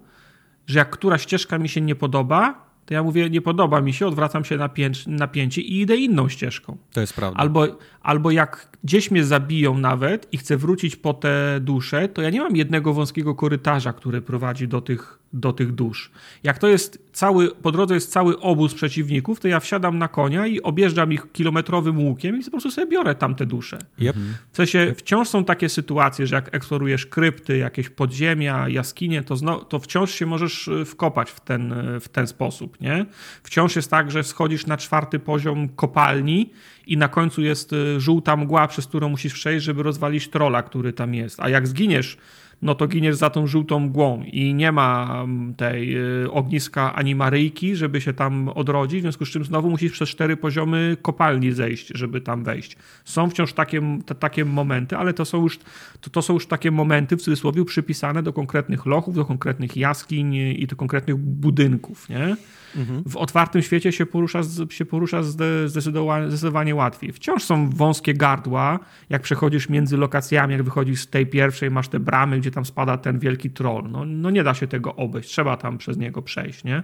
że 0.66 0.78
jak 0.78 0.90
która 0.90 1.18
ścieżka 1.18 1.58
mi 1.58 1.68
się 1.68 1.80
nie 1.80 1.94
podoba, 1.94 2.68
to 2.86 2.94
ja 2.94 3.02
mówię, 3.02 3.30
nie 3.30 3.40
podoba 3.40 3.80
mi 3.80 3.92
się, 3.92 4.06
odwracam 4.06 4.44
się 4.44 4.56
na 4.56 4.70
napięcie 5.06 5.62
i 5.62 5.80
idę 5.80 5.96
inną 5.96 6.28
ścieżką. 6.28 6.76
To 6.92 7.00
jest 7.00 7.12
prawda. 7.12 7.40
Albo, 7.40 7.66
albo 8.02 8.30
jak 8.30 8.68
gdzieś 8.84 9.10
mnie 9.10 9.24
zabiją 9.24 9.78
nawet 9.78 10.28
i 10.32 10.38
chcę 10.38 10.56
wrócić 10.56 10.96
po 10.96 11.14
te 11.14 11.60
dusze, 11.60 12.08
to 12.08 12.22
ja 12.22 12.30
nie 12.30 12.40
mam 12.40 12.56
jednego 12.56 12.94
wąskiego 12.94 13.34
korytarza, 13.34 13.92
który 13.92 14.22
prowadzi 14.22 14.68
do 14.68 14.80
tych, 14.80 15.18
do 15.32 15.52
tych 15.52 15.72
dusz. 15.72 16.10
Jak 16.42 16.58
to 16.58 16.68
jest 16.68 17.08
cały, 17.12 17.54
po 17.54 17.72
drodze 17.72 17.94
jest 17.94 18.12
cały 18.12 18.40
obóz 18.40 18.74
przeciwników, 18.74 19.40
to 19.40 19.48
ja 19.48 19.60
wsiadam 19.60 19.98
na 19.98 20.08
konia 20.08 20.46
i 20.46 20.62
objeżdżam 20.62 21.12
ich 21.12 21.32
kilometrowym 21.32 21.98
łukiem 21.98 22.40
i 22.40 22.44
po 22.44 22.50
prostu 22.50 22.70
sobie 22.70 22.86
biorę 22.86 23.14
tamte 23.14 23.46
dusze. 23.46 23.78
Yep. 24.00 24.16
W 24.52 24.56
sensie 24.56 24.94
wciąż 24.96 25.28
są 25.28 25.44
takie 25.44 25.68
sytuacje, 25.68 26.26
że 26.26 26.36
jak 26.36 26.54
eksplorujesz 26.54 27.06
krypty, 27.06 27.56
jakieś 27.56 27.88
podziemia, 27.88 28.68
jaskinie, 28.68 29.22
to, 29.22 29.36
zno, 29.36 29.56
to 29.58 29.78
wciąż 29.78 30.10
się 30.10 30.26
możesz 30.26 30.68
e, 30.68 30.84
wkopać 30.84 31.30
w 31.30 31.40
ten, 31.40 31.72
e, 31.72 32.00
w 32.00 32.08
ten 32.08 32.26
sposób, 32.26 32.80
nie? 32.80 33.06
Wciąż 33.42 33.76
jest 33.76 33.90
tak, 33.90 34.10
że 34.10 34.24
schodzisz 34.24 34.66
na 34.66 34.76
czwarty 34.76 35.18
poziom 35.18 35.68
kopalni 35.68 36.50
i 36.86 36.96
na 36.96 37.08
końcu 37.08 37.42
jest 37.42 37.72
e, 37.72 38.00
żółta 38.00 38.36
mgła, 38.36 38.68
przez 38.68 38.86
którą 38.86 39.08
musisz 39.08 39.34
przejść, 39.34 39.64
żeby 39.64 39.82
rozwalić 39.82 40.28
trola, 40.28 40.62
który 40.62 40.92
tam 40.92 41.14
jest. 41.14 41.40
A 41.40 41.48
jak 41.48 41.66
zginiesz 41.66 42.18
no 42.62 42.74
to 42.74 42.88
giniesz 42.88 43.16
za 43.16 43.30
tą 43.30 43.46
żółtą 43.46 43.80
mgłą 43.80 44.22
i 44.22 44.54
nie 44.54 44.72
ma 44.72 45.20
mm, 45.24 45.54
tej 45.54 45.96
y, 46.24 46.30
ogniska 46.30 46.94
ani 46.94 47.14
Maryjki, 47.14 47.76
żeby 47.76 48.00
się 48.00 48.12
tam 48.12 48.48
odrodzić, 48.48 49.00
w 49.00 49.02
związku 49.02 49.26
z 49.26 49.28
czym 49.28 49.44
znowu 49.44 49.70
musisz 49.70 49.92
przez 49.92 50.08
cztery 50.08 50.36
poziomy 50.36 50.96
kopalni 51.02 51.52
zejść, 51.52 51.92
żeby 51.94 52.20
tam 52.20 52.44
wejść. 52.44 52.76
Są 53.04 53.30
wciąż 53.30 53.52
takie, 53.52 53.82
takie 54.18 54.44
momenty, 54.44 54.96
ale 54.96 55.14
to 55.14 55.24
są, 55.24 55.42
już, 55.42 55.58
to, 56.00 56.10
to 56.10 56.22
są 56.22 56.34
już 56.34 56.46
takie 56.46 56.70
momenty 56.70 57.16
w 57.16 57.22
cudzysłowie 57.22 57.64
przypisane 57.64 58.22
do 58.22 58.32
konkretnych 58.32 58.86
lochów, 58.86 59.14
do 59.14 59.24
konkretnych 59.24 59.76
jaskiń 59.76 60.34
i 60.34 60.66
do 60.66 60.76
konkretnych 60.76 61.16
budynków, 61.16 62.08
nie? 62.08 62.36
Mhm. 62.76 63.02
W 63.06 63.16
otwartym 63.16 63.62
świecie 63.62 63.92
się 63.92 64.06
porusza, 64.06 64.40
się 64.70 64.84
porusza 64.84 65.22
zdecydowanie, 65.66 66.28
zdecydowanie 66.28 66.74
łatwiej. 66.74 67.12
Wciąż 67.12 67.44
są 67.44 67.70
wąskie 67.70 68.14
gardła, 68.14 68.78
jak 69.10 69.22
przechodzisz 69.22 69.68
między 69.68 69.96
lokacjami, 69.96 70.52
jak 70.52 70.62
wychodzisz 70.62 71.00
z 71.00 71.06
tej 71.06 71.26
pierwszej, 71.26 71.70
masz 71.70 71.88
te 71.88 72.00
bramy, 72.00 72.40
gdzie 72.40 72.50
tam 72.50 72.64
spada 72.64 72.96
ten 72.96 73.18
wielki 73.18 73.50
troll. 73.50 73.90
No, 73.90 74.04
no 74.04 74.30
nie 74.30 74.44
da 74.44 74.54
się 74.54 74.66
tego 74.66 74.96
obejść, 74.96 75.28
trzeba 75.28 75.56
tam 75.56 75.78
przez 75.78 75.98
niego 75.98 76.22
przejść, 76.22 76.64
nie? 76.64 76.82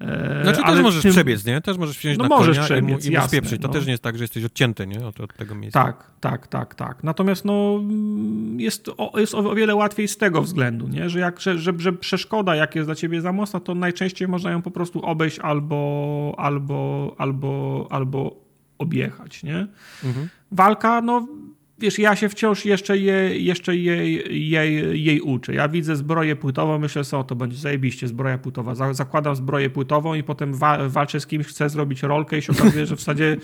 E, 0.00 0.42
znaczy 0.42 0.60
ale 0.62 0.74
też 0.74 0.82
możesz 0.82 1.02
tym... 1.02 1.12
przebiec, 1.12 1.44
nie? 1.44 1.60
Też 1.60 1.78
możesz 1.78 1.98
wziąć 1.98 2.18
no 2.18 2.24
na 2.24 2.28
możesz 2.28 2.56
konia 2.56 2.64
przebiec, 2.64 3.06
i, 3.06 3.10
mu, 3.10 3.18
i 3.18 3.28
spieprzyć. 3.28 3.62
To 3.62 3.68
no. 3.68 3.74
też 3.74 3.86
nie 3.86 3.90
jest 3.90 4.02
tak, 4.02 4.16
że 4.18 4.24
jesteś 4.24 4.44
odcięty, 4.44 4.86
nie? 4.86 5.06
Od, 5.06 5.20
od 5.20 5.36
tego 5.36 5.54
miejsca. 5.54 5.84
Tak, 5.84 6.10
tak, 6.20 6.46
tak, 6.46 6.74
tak. 6.74 7.04
Natomiast 7.04 7.44
no, 7.44 7.80
jest, 8.56 8.90
o, 8.96 9.20
jest 9.20 9.34
o 9.34 9.54
wiele 9.54 9.74
łatwiej 9.74 10.08
z 10.08 10.16
tego 10.16 10.42
względu, 10.42 10.88
nie? 10.88 11.10
Że, 11.10 11.20
jak, 11.20 11.40
że, 11.40 11.58
że, 11.58 11.72
że 11.78 11.92
przeszkoda, 11.92 12.56
jak 12.56 12.74
jest 12.74 12.88
dla 12.88 12.94
ciebie 12.94 13.20
za 13.20 13.32
mocna, 13.32 13.60
to 13.60 13.74
najczęściej 13.74 14.28
można 14.28 14.50
ją 14.50 14.62
po 14.62 14.70
prostu 14.70 15.02
obejść 15.02 15.38
albo, 15.38 16.34
albo, 16.38 17.14
albo, 17.18 17.86
albo 17.90 18.36
objechać, 18.78 19.42
nie? 19.42 19.66
Mhm. 20.04 20.28
Walka, 20.52 21.00
no 21.00 21.26
wiesz, 21.78 21.98
ja 21.98 22.16
się 22.16 22.28
wciąż 22.28 22.64
jeszcze, 22.64 22.98
je, 22.98 23.38
jeszcze 23.38 23.76
jej, 23.76 24.24
jej, 24.50 25.04
jej 25.04 25.20
uczę. 25.20 25.54
Ja 25.54 25.68
widzę 25.68 25.96
zbroję 25.96 26.36
płytową, 26.36 26.78
myślę 26.78 27.04
sobie, 27.04 27.24
to 27.24 27.36
będzie 27.36 27.56
zajebiście, 27.56 28.08
zbroja 28.08 28.38
płytowa. 28.38 28.94
Zakładam 28.94 29.36
zbroję 29.36 29.70
płytową 29.70 30.14
i 30.14 30.22
potem 30.22 30.54
wa 30.54 30.88
walczę 30.88 31.20
z 31.20 31.26
kimś, 31.26 31.46
chcę 31.46 31.68
zrobić 31.68 32.02
rolkę 32.02 32.38
i 32.38 32.42
się 32.42 32.52
okazuje, 32.52 32.86
że 32.86 32.96
w 32.96 32.98
zasadzie, 32.98 33.36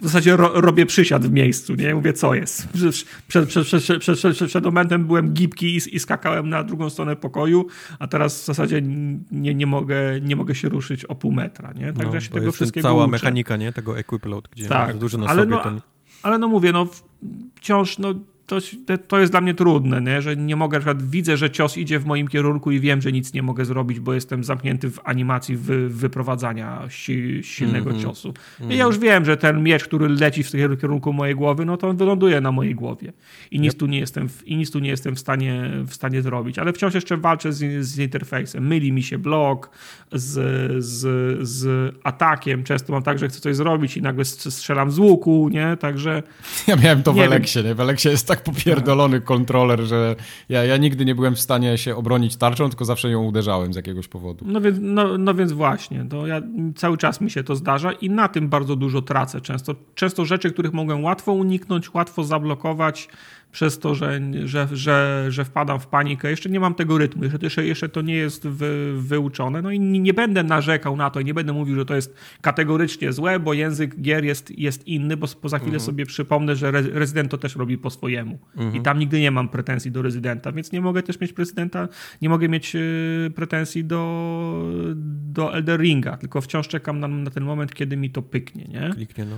w 0.00 0.04
zasadzie 0.04 0.36
ro 0.36 0.60
robię 0.60 0.86
przysiad 0.86 1.26
w 1.26 1.32
miejscu, 1.32 1.74
nie? 1.74 1.94
Mówię, 1.94 2.12
co 2.12 2.34
jest? 2.34 2.68
Przed, 3.28 3.48
przed, 3.48 3.66
przed, 3.66 4.18
przed, 4.18 4.48
przed 4.48 4.64
momentem 4.64 5.04
byłem 5.04 5.32
gibki 5.32 5.66
i, 5.76 5.96
i, 5.96 5.98
skakałem 5.98 6.48
na 6.48 6.64
drugą 6.64 6.90
stronę 6.90 7.16
pokoju, 7.16 7.66
a 7.98 8.06
teraz 8.06 8.42
w 8.42 8.44
zasadzie 8.44 8.82
nie, 9.30 9.54
nie, 9.54 9.66
mogę, 9.66 10.20
nie 10.20 10.36
mogę 10.36 10.54
się 10.54 10.68
ruszyć 10.68 11.04
o 11.04 11.14
pół 11.14 11.32
metra, 11.32 11.72
nie? 11.72 11.92
Także 11.92 12.14
no, 12.14 12.20
się 12.20 12.30
tego 12.30 12.52
wszystkiego 12.52 12.88
cała 12.88 13.04
uczę. 13.04 13.10
mechanika, 13.10 13.56
nie? 13.56 13.72
Tego 13.72 13.98
equip 13.98 14.26
load, 14.26 14.48
gdzie 14.48 14.66
tak, 14.66 14.98
dużo 14.98 15.18
na 15.18 15.26
ale 15.26 15.42
sobie. 15.42 15.50
No, 15.50 15.62
ten 15.62 15.80
ale 16.22 16.38
no 16.38 16.48
mówię, 16.48 16.72
no 16.72 16.86
wciąż 17.54 17.98
no, 17.98 18.14
to, 18.48 18.58
to 19.08 19.20
jest 19.20 19.32
dla 19.32 19.40
mnie 19.40 19.54
trudne, 19.54 20.00
nie? 20.00 20.22
że 20.22 20.36
nie 20.36 20.56
mogę, 20.56 20.78
na 20.78 20.80
przykład 20.80 21.10
widzę, 21.10 21.36
że 21.36 21.50
cios 21.50 21.76
idzie 21.76 21.98
w 21.98 22.06
moim 22.06 22.28
kierunku 22.28 22.70
i 22.70 22.80
wiem, 22.80 23.02
że 23.02 23.12
nic 23.12 23.32
nie 23.32 23.42
mogę 23.42 23.64
zrobić, 23.64 24.00
bo 24.00 24.14
jestem 24.14 24.44
zamknięty 24.44 24.90
w 24.90 25.00
animacji 25.04 25.56
wy, 25.56 25.88
wyprowadzania 25.88 26.82
si, 26.88 27.40
silnego 27.42 27.90
mm 27.90 28.02
-hmm. 28.02 28.06
ciosu. 28.06 28.34
Mm 28.60 28.70
-hmm. 28.70 28.74
I 28.74 28.78
ja 28.78 28.84
już 28.84 28.98
wiem, 28.98 29.24
że 29.24 29.36
ten 29.36 29.62
miecz, 29.62 29.84
który 29.84 30.08
leci 30.08 30.42
w 30.42 30.50
kierunku 30.80 31.12
mojej 31.12 31.34
głowy, 31.34 31.64
no 31.64 31.76
to 31.76 31.88
on 31.88 31.96
wyląduje 31.96 32.40
na 32.40 32.52
mojej 32.52 32.74
głowie. 32.74 33.12
I 33.50 33.60
nic 33.60 33.72
yep. 33.72 33.80
tu 33.80 33.86
nie 33.86 33.98
jestem, 33.98 34.28
i 34.44 34.56
nic 34.56 34.70
tu 34.70 34.78
nie 34.78 34.90
jestem 34.90 35.16
w 35.16 35.18
stanie, 35.18 35.70
w 35.86 35.94
stanie 35.94 36.22
zrobić. 36.22 36.58
Ale 36.58 36.72
wciąż 36.72 36.94
jeszcze 36.94 37.16
walczę 37.16 37.52
z, 37.52 37.86
z 37.86 37.98
interfejsem. 37.98 38.66
Myli 38.66 38.92
mi 38.92 39.02
się 39.02 39.18
blok 39.18 39.70
z, 40.12 40.84
z, 40.84 41.48
z 41.48 41.94
atakiem. 42.04 42.64
Często 42.64 42.92
mam 42.92 43.02
tak, 43.02 43.18
że 43.18 43.28
chcę 43.28 43.40
coś 43.40 43.56
zrobić 43.56 43.96
i 43.96 44.02
nagle 44.02 44.24
strzelam 44.24 44.90
z 44.90 44.98
łuku, 44.98 45.48
nie? 45.48 45.76
Także... 45.76 46.22
Ja 46.66 46.76
miałem 46.76 47.02
to 47.02 47.12
w 47.12 47.18
Eleksie, 47.18 47.62
nie? 47.62 47.74
W 47.74 47.80
Eleksie 47.80 48.10
jest 48.10 48.26
tak 48.26 48.37
tak 48.38 48.54
popierdolony 48.54 49.20
kontroler, 49.20 49.80
że 49.80 50.16
ja, 50.48 50.64
ja 50.64 50.76
nigdy 50.76 51.04
nie 51.04 51.14
byłem 51.14 51.34
w 51.34 51.40
stanie 51.40 51.78
się 51.78 51.96
obronić 51.96 52.36
tarczą, 52.36 52.68
tylko 52.68 52.84
zawsze 52.84 53.10
ją 53.10 53.24
uderzałem 53.24 53.72
z 53.72 53.76
jakiegoś 53.76 54.08
powodu. 54.08 54.44
No 54.48 54.60
więc, 54.60 54.78
no, 54.80 55.18
no 55.18 55.34
więc 55.34 55.52
właśnie, 55.52 56.04
to 56.10 56.26
ja, 56.26 56.42
cały 56.76 56.98
czas 56.98 57.20
mi 57.20 57.30
się 57.30 57.44
to 57.44 57.56
zdarza 57.56 57.92
i 57.92 58.10
na 58.10 58.28
tym 58.28 58.48
bardzo 58.48 58.76
dużo 58.76 59.02
tracę 59.02 59.40
często. 59.40 59.74
Często 59.94 60.24
rzeczy, 60.24 60.52
których 60.52 60.72
mogę 60.72 60.96
łatwo 60.96 61.32
uniknąć, 61.32 61.94
łatwo 61.94 62.24
zablokować, 62.24 63.08
przez 63.52 63.78
to, 63.78 63.94
że, 63.94 64.20
że, 64.44 64.68
że, 64.72 65.26
że 65.28 65.44
wpadam 65.44 65.80
w 65.80 65.86
panikę. 65.86 66.30
Jeszcze 66.30 66.50
nie 66.50 66.60
mam 66.60 66.74
tego 66.74 66.98
rytmu, 66.98 67.22
jeszcze, 67.42 67.66
jeszcze 67.66 67.88
to 67.88 68.02
nie 68.02 68.14
jest 68.14 68.48
wy, 68.48 68.94
wyuczone. 69.02 69.62
No 69.62 69.70
i 69.70 69.80
nie 69.80 70.14
będę 70.14 70.42
narzekał 70.42 70.96
na 70.96 71.10
to 71.10 71.20
i 71.20 71.24
nie 71.24 71.34
będę 71.34 71.52
mówił, 71.52 71.76
że 71.76 71.84
to 71.84 71.94
jest 71.94 72.14
kategorycznie 72.40 73.12
złe, 73.12 73.40
bo 73.40 73.54
język 73.54 74.00
gier 74.00 74.24
jest, 74.24 74.58
jest 74.58 74.88
inny, 74.88 75.16
bo 75.16 75.26
za 75.26 75.58
chwilę 75.58 75.74
mhm. 75.74 75.80
sobie 75.80 76.06
przypomnę, 76.06 76.56
że 76.56 76.70
rezydent 76.70 77.30
to 77.30 77.38
też 77.38 77.56
robi 77.56 77.78
po 77.78 77.90
swojemu. 77.90 78.38
Mhm. 78.56 78.76
I 78.76 78.80
tam 78.80 78.98
nigdy 78.98 79.20
nie 79.20 79.30
mam 79.30 79.48
pretensji 79.48 79.90
do 79.90 80.02
rezydenta, 80.02 80.52
więc 80.52 80.72
nie 80.72 80.80
mogę 80.80 81.02
też 81.02 81.20
mieć 81.20 81.32
prezydenta, 81.32 81.88
nie 82.22 82.28
mogę 82.28 82.48
mieć 82.48 82.76
y, 82.76 83.32
pretensji 83.34 83.84
do, 83.84 84.72
do 85.32 85.54
Elder 85.54 85.80
Ringa, 85.80 86.16
tylko 86.16 86.40
wciąż 86.40 86.68
czekam 86.68 87.00
na, 87.00 87.08
na 87.08 87.30
ten 87.30 87.44
moment, 87.44 87.74
kiedy 87.74 87.96
mi 87.96 88.10
to 88.10 88.22
pyknie, 88.22 88.64
nie? 88.64 88.90
Kliknie, 88.94 89.24
no. 89.24 89.36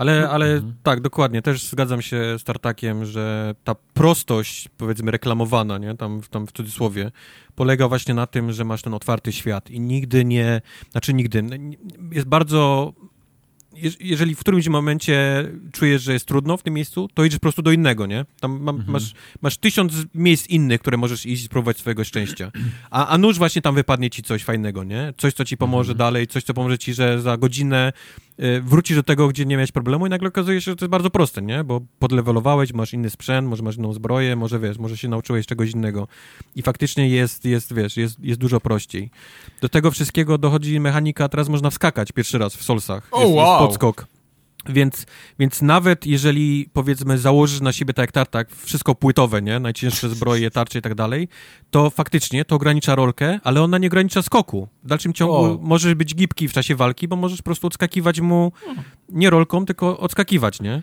Ale, 0.00 0.30
ale 0.30 0.54
mhm. 0.54 0.74
tak, 0.82 1.00
dokładnie, 1.00 1.42
też 1.42 1.66
zgadzam 1.66 2.02
się 2.02 2.38
z 2.38 2.44
Tartakiem, 2.44 3.04
że 3.04 3.54
ta 3.64 3.74
prostość, 3.74 4.68
powiedzmy, 4.76 5.10
reklamowana, 5.10 5.78
nie, 5.78 5.96
tam, 5.96 6.20
tam 6.30 6.46
w 6.46 6.52
cudzysłowie, 6.52 7.10
polega 7.54 7.88
właśnie 7.88 8.14
na 8.14 8.26
tym, 8.26 8.52
że 8.52 8.64
masz 8.64 8.82
ten 8.82 8.94
otwarty 8.94 9.32
świat 9.32 9.70
i 9.70 9.80
nigdy 9.80 10.24
nie, 10.24 10.60
znaczy 10.90 11.14
nigdy, 11.14 11.42
jest 12.12 12.26
bardzo 12.26 12.92
jeżeli 14.00 14.34
w 14.34 14.38
którymś 14.38 14.68
momencie 14.68 15.48
czujesz, 15.72 16.02
że 16.02 16.12
jest 16.12 16.26
trudno 16.26 16.56
w 16.56 16.62
tym 16.62 16.74
miejscu, 16.74 17.08
to 17.14 17.24
idziesz 17.24 17.38
po 17.38 17.42
prostu 17.42 17.62
do 17.62 17.72
innego, 17.72 18.06
nie? 18.06 18.24
Tam 18.40 18.60
ma, 18.60 18.70
mhm. 18.70 18.90
masz, 18.90 19.12
masz 19.40 19.56
tysiąc 19.56 19.92
miejsc 20.14 20.46
innych, 20.46 20.80
które 20.80 20.96
możesz 20.96 21.26
iść 21.26 21.42
i 21.42 21.46
spróbować 21.46 21.78
swojego 21.78 22.04
szczęścia. 22.04 22.52
A, 22.90 23.06
a 23.06 23.18
nóż 23.18 23.38
właśnie 23.38 23.62
tam 23.62 23.74
wypadnie 23.74 24.10
ci 24.10 24.22
coś 24.22 24.44
fajnego, 24.44 24.84
nie? 24.84 25.12
Coś, 25.16 25.34
co 25.34 25.44
ci 25.44 25.56
pomoże 25.56 25.92
mhm. 25.92 25.98
dalej, 25.98 26.26
coś, 26.26 26.44
co 26.44 26.54
pomoże 26.54 26.78
ci, 26.78 26.94
że 26.94 27.20
za 27.20 27.36
godzinę 27.36 27.92
wrócisz 28.62 28.96
do 28.96 29.02
tego, 29.02 29.28
gdzie 29.28 29.44
nie 29.44 29.56
miałeś 29.56 29.72
problemu 29.72 30.06
i 30.06 30.10
nagle 30.10 30.28
okazuje 30.28 30.60
się, 30.60 30.70
że 30.70 30.76
to 30.76 30.84
jest 30.84 30.90
bardzo 30.90 31.10
proste, 31.10 31.42
nie? 31.42 31.64
Bo 31.64 31.80
podlewelowałeś, 31.98 32.72
masz 32.72 32.92
inny 32.92 33.10
sprzęt, 33.10 33.48
może 33.48 33.62
masz 33.62 33.76
inną 33.76 33.92
zbroję, 33.92 34.36
może 34.36 34.58
wiesz, 34.58 34.78
może 34.78 34.96
się 34.96 35.08
nauczyłeś 35.08 35.46
czegoś 35.46 35.70
innego 35.70 36.08
i 36.56 36.62
faktycznie 36.62 37.08
jest, 37.08 37.44
jest 37.44 37.74
wiesz, 37.74 37.96
jest, 37.96 38.20
jest 38.20 38.40
dużo 38.40 38.60
prościej. 38.60 39.10
Do 39.60 39.68
tego 39.68 39.90
wszystkiego 39.90 40.38
dochodzi 40.38 40.80
mechanika, 40.80 41.28
teraz 41.28 41.48
można 41.48 41.70
wskakać 41.70 42.12
pierwszy 42.12 42.38
raz 42.38 42.56
w 42.56 42.62
Solsach. 42.62 43.10
Jest, 43.18 43.32
wow. 43.32 43.46
jest 43.46 43.68
podskok. 43.68 44.06
Więc, 44.68 45.06
więc 45.38 45.62
nawet 45.62 46.06
jeżeli, 46.06 46.68
powiedzmy, 46.72 47.18
założysz 47.18 47.60
na 47.60 47.72
siebie 47.72 47.94
tak 47.94 48.02
jak 48.02 48.12
tartak, 48.12 48.48
wszystko 48.56 48.94
płytowe, 48.94 49.42
nie? 49.42 49.60
Najcięższe 49.60 50.08
zbroje, 50.08 50.50
tarcze 50.50 50.78
i 50.78 50.82
tak 50.82 50.94
dalej, 50.94 51.28
to 51.70 51.90
faktycznie 51.90 52.44
to 52.44 52.56
ogranicza 52.56 52.94
rolkę, 52.94 53.40
ale 53.44 53.62
ona 53.62 53.78
nie 53.78 53.86
ogranicza 53.86 54.22
skoku. 54.22 54.68
W 54.82 54.86
dalszym 54.86 55.12
ciągu 55.12 55.34
O. 55.34 55.58
możesz 55.60 55.94
być 55.94 56.14
gibki 56.14 56.48
w 56.48 56.52
czasie 56.52 56.76
walki, 56.76 57.08
bo 57.08 57.16
możesz 57.16 57.38
po 57.38 57.44
prostu 57.44 57.66
odskakiwać 57.66 58.20
mu 58.20 58.52
nie 59.08 59.30
rolką, 59.30 59.66
tylko 59.66 59.98
odskakiwać, 59.98 60.60
nie? 60.60 60.82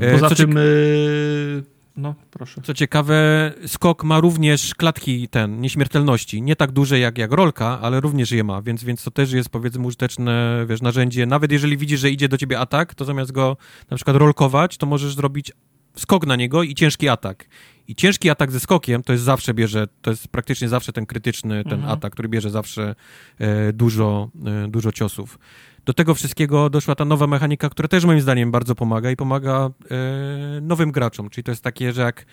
E, 0.00 0.12
Poza 0.12 0.28
co 0.28 0.34
tym, 0.34 0.56
y, 0.56 1.64
no 1.96 2.14
proszę. 2.30 2.60
co 2.64 2.74
ciekawe, 2.74 3.52
skok 3.66 4.04
ma 4.04 4.20
również 4.20 4.74
klatki 4.74 5.28
ten, 5.28 5.60
nieśmiertelności. 5.60 6.42
Nie 6.42 6.56
tak 6.56 6.72
duże 6.72 6.98
jak, 6.98 7.18
jak 7.18 7.32
rolka, 7.32 7.80
ale 7.80 8.00
również 8.00 8.30
je 8.30 8.44
ma, 8.44 8.62
więc, 8.62 8.84
więc 8.84 9.04
to 9.04 9.10
też 9.10 9.32
jest 9.32 9.48
powiedzmy 9.48 9.86
użyteczne, 9.86 10.64
wiesz, 10.68 10.82
narzędzie. 10.82 11.26
Nawet 11.26 11.52
jeżeli 11.52 11.76
widzisz, 11.76 12.00
że 12.00 12.10
idzie 12.10 12.28
do 12.28 12.38
ciebie 12.38 12.58
atak, 12.58 12.94
to 12.94 13.04
zamiast 13.04 13.32
go 13.32 13.56
na 13.90 13.96
przykład 13.96 14.16
rolkować, 14.16 14.76
to 14.76 14.86
możesz 14.86 15.14
zrobić 15.14 15.52
skok 15.96 16.26
na 16.26 16.36
niego 16.36 16.62
i 16.62 16.74
ciężki 16.74 17.08
atak. 17.08 17.48
I 17.88 17.94
ciężki 17.94 18.30
atak 18.30 18.52
ze 18.52 18.60
skokiem 18.60 19.02
to 19.02 19.12
jest 19.12 19.24
zawsze 19.24 19.54
bierze, 19.54 19.86
to 20.02 20.10
jest 20.10 20.28
praktycznie 20.28 20.68
zawsze 20.68 20.92
ten 20.92 21.06
krytyczny, 21.06 21.64
ten 21.64 21.72
Mhm. 21.72 21.92
atak, 21.92 22.12
który 22.12 22.28
bierze 22.28 22.50
zawsze 22.50 22.94
e, 23.38 23.72
dużo, 23.72 24.30
e, 24.64 24.68
dużo 24.68 24.92
ciosów. 24.92 25.38
Do 25.86 25.94
tego 25.94 26.14
wszystkiego 26.14 26.70
doszła 26.70 26.94
ta 26.94 27.04
nowa 27.04 27.26
mechanika, 27.26 27.70
która 27.70 27.88
też 27.88 28.04
moim 28.04 28.20
zdaniem 28.20 28.50
bardzo 28.50 28.74
pomaga 28.74 29.10
i 29.10 29.16
pomaga 29.16 29.70
e, 29.90 30.60
nowym 30.60 30.92
graczom. 30.92 31.30
Czyli 31.30 31.44
to 31.44 31.52
jest 31.52 31.62
takie, 31.62 31.92
że 31.92 32.02
jak 32.02 32.26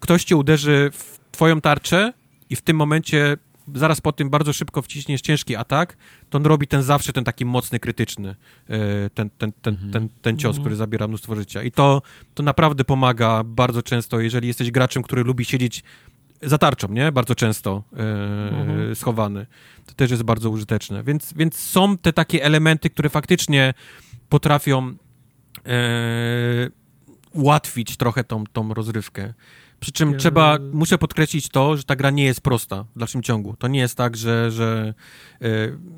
ktoś 0.00 0.24
cię 0.24 0.36
uderzy 0.36 0.90
w 0.92 1.18
twoją 1.32 1.60
tarczę 1.60 2.12
i 2.50 2.56
w 2.56 2.62
tym 2.62 2.76
momencie 2.76 3.36
zaraz 3.74 4.00
po 4.00 4.12
tym 4.12 4.30
bardzo 4.30 4.52
szybko 4.52 4.82
wciśniesz 4.82 5.20
ciężki 5.20 5.56
atak, 5.56 5.96
to 6.30 6.38
on 6.38 6.46
robi 6.46 6.66
ten 6.66 6.82
zawsze 6.82 7.12
ten 7.12 7.24
taki 7.24 7.44
mocny, 7.44 7.80
krytyczny 7.80 8.36
e, 8.68 9.10
ten, 9.10 9.30
ten, 9.30 9.52
ten, 9.62 9.76
ten, 9.92 10.08
ten 10.22 10.38
cios, 10.38 10.58
który 10.58 10.76
zabiera 10.76 11.08
mnóstwo 11.08 11.36
życia. 11.36 11.62
I 11.62 11.70
to, 11.70 12.02
to 12.34 12.42
naprawdę 12.42 12.84
pomaga 12.84 13.42
bardzo 13.44 13.82
często, 13.82 14.20
jeżeli 14.20 14.48
jesteś 14.48 14.70
graczem, 14.70 15.02
który 15.02 15.24
lubi 15.24 15.44
siedzieć 15.44 15.82
za 16.42 16.58
tarczą, 16.58 16.88
nie? 16.88 17.12
Bardzo 17.12 17.34
często 17.34 17.82
e, 18.90 18.94
schowany. 18.94 19.46
To 19.86 19.94
też 19.94 20.10
jest 20.10 20.22
bardzo 20.22 20.50
użyteczne. 20.50 21.02
Więc, 21.04 21.32
więc 21.32 21.56
są 21.56 21.98
te 21.98 22.12
takie 22.12 22.44
elementy, 22.44 22.90
które 22.90 23.08
faktycznie 23.08 23.74
potrafią 24.28 24.94
e, 25.66 25.72
ułatwić 27.32 27.96
trochę 27.96 28.24
tą, 28.24 28.44
tą 28.52 28.74
rozrywkę. 28.74 29.34
Przy 29.80 29.92
czym 29.92 30.18
trzeba, 30.18 30.58
muszę 30.72 30.98
podkreślić 30.98 31.48
to, 31.48 31.76
że 31.76 31.84
ta 31.84 31.96
gra 31.96 32.10
nie 32.10 32.24
jest 32.24 32.40
prosta 32.40 32.84
w 32.96 32.98
dalszym 32.98 33.22
ciągu. 33.22 33.56
To 33.58 33.68
nie 33.68 33.80
jest 33.80 33.96
tak, 33.96 34.16
że, 34.16 34.50
że, 34.50 34.94
e, 35.42 35.46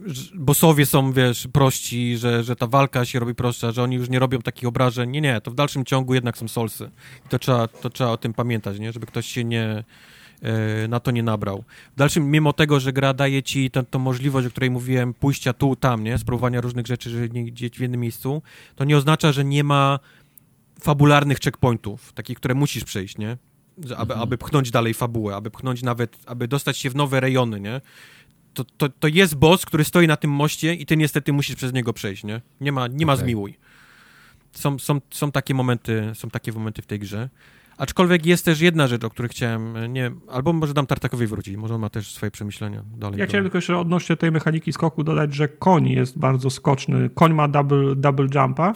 że 0.06 0.22
bossowie 0.34 0.86
są, 0.86 1.12
wiesz, 1.12 1.48
prości, 1.52 2.18
że, 2.18 2.44
że 2.44 2.56
ta 2.56 2.66
walka 2.66 3.04
się 3.04 3.18
robi 3.18 3.34
prostsza, 3.34 3.72
że 3.72 3.82
oni 3.82 3.96
już 3.96 4.08
nie 4.08 4.18
robią 4.18 4.38
takich 4.38 4.68
obrażeń. 4.68 5.10
Nie, 5.10 5.20
nie, 5.20 5.40
to 5.40 5.50
w 5.50 5.54
dalszym 5.54 5.84
ciągu 5.84 6.14
jednak 6.14 6.38
są 6.38 6.48
solsy. 6.48 6.90
I 7.26 7.28
to 7.28 7.38
trzeba, 7.38 7.68
to 7.68 7.90
trzeba 7.90 8.10
o 8.10 8.16
tym 8.16 8.34
pamiętać, 8.34 8.78
nie? 8.78 8.92
Żeby 8.92 9.06
ktoś 9.06 9.26
się 9.26 9.44
nie, 9.44 9.84
na 10.88 11.00
to 11.00 11.10
nie 11.10 11.22
nabrał. 11.22 11.64
W 11.92 11.98
dalszym, 11.98 12.30
mimo 12.30 12.52
tego, 12.52 12.80
że 12.80 12.92
gra 12.92 13.14
daje 13.14 13.42
ci 13.42 13.70
tę 13.70 13.98
możliwość, 13.98 14.46
o 14.46 14.50
której 14.50 14.70
mówiłem, 14.70 15.14
pójścia 15.14 15.52
tu, 15.52 15.76
tam, 15.76 16.04
nie? 16.04 16.18
Spróbowania 16.18 16.60
różnych 16.60 16.86
rzeczy, 16.86 17.10
że 17.10 17.28
nie 17.28 17.44
gdzieś 17.44 17.70
w 17.70 17.80
jednym 17.80 18.00
miejscu, 18.00 18.42
to 18.76 18.84
nie 18.84 18.96
oznacza, 18.96 19.32
że 19.32 19.44
nie 19.44 19.64
ma 19.64 19.98
fabularnych 20.80 21.38
checkpointów, 21.38 22.12
takich, 22.12 22.36
które 22.36 22.54
musisz 22.54 22.84
przejść, 22.84 23.18
nie? 23.18 23.36
Aby, 23.96 24.14
aby 24.14 24.38
pchnąć 24.38 24.70
dalej 24.70 24.94
fabułę, 24.94 25.36
aby 25.36 25.50
pchnąć 25.50 25.82
nawet, 25.82 26.16
aby 26.26 26.48
dostać 26.48 26.78
się 26.78 26.90
w 26.90 26.96
nowe 26.96 27.20
rejony, 27.20 27.60
nie? 27.60 27.80
To, 28.54 28.64
to, 28.64 28.88
to 28.88 29.08
jest 29.08 29.34
boss, 29.34 29.66
który 29.66 29.84
stoi 29.84 30.06
na 30.06 30.16
tym 30.16 30.30
moście 30.30 30.74
i 30.74 30.86
ty 30.86 30.96
niestety 30.96 31.32
musisz 31.32 31.56
przez 31.56 31.72
niego 31.72 31.92
przejść, 31.92 32.24
nie? 32.24 32.40
Nie 32.60 32.72
ma, 32.72 32.86
nie 32.86 33.06
ma 33.06 33.16
zmiłuj. 33.16 33.56
Są, 34.52 34.78
są, 34.78 35.00
są, 35.10 35.32
takie 35.32 35.54
momenty, 35.54 36.12
są 36.14 36.30
takie 36.30 36.52
momenty 36.52 36.82
w 36.82 36.86
tej 36.86 36.98
grze. 36.98 37.28
Aczkolwiek 37.78 38.26
jest 38.26 38.44
też 38.44 38.60
jedna 38.60 38.86
rzecz, 38.86 39.04
o 39.04 39.10
której 39.10 39.28
chciałem, 39.28 39.92
nie 39.92 40.10
albo 40.30 40.52
może 40.52 40.74
dam 40.74 40.86
Tartakowi 40.86 41.26
wrócić, 41.26 41.56
może 41.56 41.74
on 41.74 41.80
ma 41.80 41.90
też 41.90 42.14
swoje 42.14 42.30
przemyślenia 42.30 42.82
dalej. 42.96 43.18
Ja 43.20 43.26
chciałem 43.26 43.44
tylko 43.44 43.58
jeszcze 43.58 43.78
odnośnie 43.78 44.16
tej 44.16 44.32
mechaniki 44.32 44.72
skoku 44.72 45.04
dodać, 45.04 45.34
że 45.34 45.48
koń 45.48 45.88
jest 45.88 46.18
bardzo 46.18 46.50
skoczny. 46.50 47.10
Koń 47.14 47.34
ma 47.34 47.48
double, 47.48 47.96
double 47.96 48.26
jumpa 48.34 48.72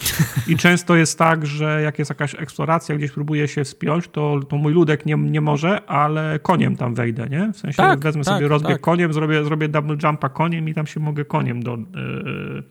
i 0.46 0.56
często 0.64 0.96
jest 0.96 1.18
tak, 1.18 1.46
że 1.46 1.82
jak 1.82 1.98
jest 1.98 2.08
jakaś 2.08 2.34
eksploracja, 2.34 2.96
gdzieś 2.96 3.10
próbuje 3.10 3.48
się 3.48 3.64
wspiąć, 3.64 4.08
to, 4.08 4.40
to 4.48 4.56
mój 4.56 4.72
ludek 4.72 5.06
nie, 5.06 5.16
nie 5.16 5.40
może, 5.40 5.84
ale 5.86 6.38
koniem 6.38 6.76
tam 6.76 6.94
wejdę, 6.94 7.28
nie? 7.28 7.52
W 7.52 7.56
sensie 7.56 7.76
Tak, 7.76 8.00
wezmę 8.00 8.24
tak, 8.24 8.34
sobie 8.34 8.48
rozbieg 8.48 8.72
tak. 8.72 8.80
koniem, 8.80 9.12
zrobię, 9.12 9.44
zrobię 9.44 9.68
double 9.68 9.96
jumpa 10.02 10.28
koniem 10.28 10.68
i 10.68 10.74
tam 10.74 10.86
się 10.86 11.00
mogę 11.00 11.24
koniem 11.24 11.62
do, 11.62 11.76
yy, 11.76 12.62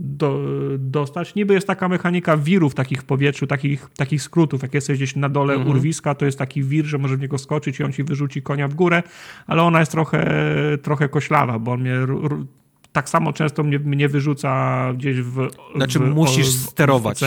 do, 0.00 0.40
dostać. 0.78 1.34
Niby 1.34 1.54
jest 1.54 1.66
taka 1.66 1.88
mechanika 1.88 2.36
wirów 2.36 2.74
takich 2.74 3.02
w 3.02 3.04
powietrzu, 3.04 3.46
takich, 3.46 3.88
takich 3.96 4.22
skrótów. 4.22 4.62
Jak 4.62 4.74
jesteś 4.74 4.98
gdzieś 4.98 5.16
na 5.16 5.28
dole 5.28 5.54
Mhm. 5.54 5.70
urwiska, 5.70 6.14
to 6.14 6.26
jest 6.26 6.38
taki 6.38 6.64
wir, 6.64 6.84
że 6.84 6.98
możesz 6.98 7.18
w 7.18 7.20
niego 7.20 7.38
skoczyć 7.38 7.80
i 7.80 7.84
on 7.84 7.92
ci 7.92 8.04
wyrzuci 8.04 8.42
konia 8.42 8.68
w 8.68 8.74
górę, 8.74 9.02
ale 9.46 9.62
ona 9.62 9.80
jest 9.80 9.92
trochę, 9.92 10.26
trochę 10.82 11.08
koślawa, 11.08 11.58
bo 11.58 11.72
on 11.72 11.80
mnie 11.80 11.94
tak 12.92 13.08
samo 13.08 13.32
często 13.32 13.62
mnie, 13.62 13.78
mnie 13.78 14.08
wyrzuca 14.08 14.92
gdzieś 14.94 15.16
w. 15.20 15.48
Znaczy 15.76 15.98
w, 15.98 16.02
musisz 16.14 16.46
o- 16.46 16.50
sterować 16.50 17.20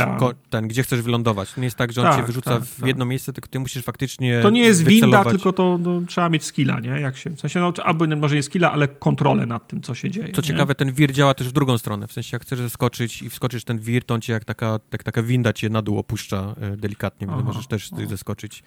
ten, 0.50 0.68
gdzie 0.68 0.84
chcesz 0.84 1.02
wylądować. 1.02 1.58
Nie 1.58 1.64
jest 1.64 1.76
tak, 1.76 1.92
że 1.92 2.02
on 2.02 2.08
Tak, 2.08 2.18
cię 2.18 2.24
wyrzuca 2.24 2.52
tak, 2.52 2.64
w 2.64 2.76
tak. 2.80 2.88
jedno 2.88 3.06
miejsce, 3.06 3.34
tylko 3.34 3.50
ty 3.50 3.60
musisz 3.60 3.84
faktycznie 3.84 4.40
To 4.42 4.50
nie 4.50 4.62
jest 4.62 4.84
winda, 4.84 5.08
wycelować. 5.08 5.34
tylko 5.34 5.54
to 5.54 5.78
no, 5.82 6.02
trzeba 6.08 6.30
mieć 6.30 6.44
skilla, 6.44 6.80
nie? 6.80 6.90
Jak 6.90 7.18
się, 7.18 7.30
w 7.30 7.40
sensie, 7.40 7.60
no, 7.60 7.74
albo 7.84 8.06
nie- 8.06 8.16
może 8.16 8.36
nie 8.36 8.44
skilla, 8.44 8.72
ale 8.72 8.88
kontrolę 8.88 9.46
nad 9.46 9.68
tym, 9.68 9.82
co 9.82 9.96
się 9.96 10.10
dzieje. 10.12 10.32
Co 10.34 10.42
nie? 10.42 10.48
ciekawe, 10.48 10.76
ten 10.76 10.94
wir 10.94 11.12
działa 11.12 11.34
też 11.34 11.50
w 11.50 11.52
drugą 11.52 11.78
stronę. 11.78 12.08
W 12.08 12.14
sensie, 12.14 12.30
jak 12.36 12.42
chcesz 12.42 12.72
skoczyć 12.72 13.22
i 13.22 13.30
wskoczysz 13.30 13.64
ten 13.64 13.80
wir, 13.80 14.04
to 14.06 14.14
on 14.14 14.22
cię 14.22 14.34
jak 14.34 14.46
taka, 14.46 14.80
jak 14.92 15.04
taka 15.04 15.24
winda 15.24 15.54
cię 15.54 15.70
na 15.70 15.82
dół 15.82 15.98
opuszcza 16.00 16.56
e, 16.62 16.78
delikatnie, 16.78 17.28
więc 17.28 17.38
Aha, 17.40 17.48
możesz 17.48 17.68
też 17.68 17.90
aha. 17.94 18.02
zeskoczyć. 18.10 18.64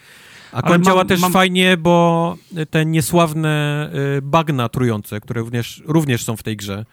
A 0.52 0.68
mam- 0.70 0.82
działa 0.84 1.04
też 1.04 1.20
mam- 1.20 1.32
fajnie, 1.32 1.76
bo 1.76 2.36
te 2.70 2.86
niesławne 2.86 3.90
e, 4.18 4.22
bagna 4.22 4.68
trujące, 4.68 5.20
które 5.20 5.40
również, 5.40 5.82
również 5.86 6.24
są 6.24 6.36
w 6.36 6.42
tej 6.42 6.56
grze, 6.56 6.85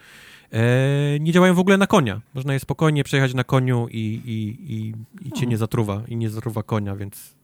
nie 1.20 1.32
działają 1.32 1.54
w 1.54 1.58
ogóle 1.58 1.78
na 1.78 1.86
konia. 1.86 2.20
Można 2.34 2.52
je 2.52 2.60
spokojnie 2.60 3.04
przejechać 3.04 3.34
na 3.34 3.44
koniu 3.44 3.88
i, 3.90 4.20
i, 4.24 4.74
i, 4.74 4.94
i 5.28 5.32
cię 5.32 5.46
nie 5.46 5.56
zatruwa, 5.58 6.02
i 6.08 6.16
nie 6.16 6.30
zatruwa 6.30 6.62
konia, 6.62 6.96
więc, 6.96 7.34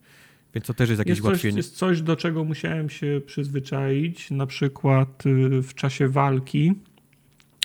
więc 0.55 0.67
to 0.67 0.75
też 0.75 0.89
jest 0.89 0.99
jakieś 0.99 1.11
Jest 1.11 1.23
coś, 1.23 1.31
ułatwienie. 1.31 1.57
jest 1.57 1.77
coś, 1.77 2.03
do 2.03 2.17
czego 2.17 2.45
musiałem 2.45 2.91
się 2.91 3.20
przyzwyczaić, 3.27 4.31
na 4.31 4.47
przykład 4.47 5.27
y, 5.27 5.62
w 5.62 5.75
czasie 5.75 6.09
walki. 6.09 6.73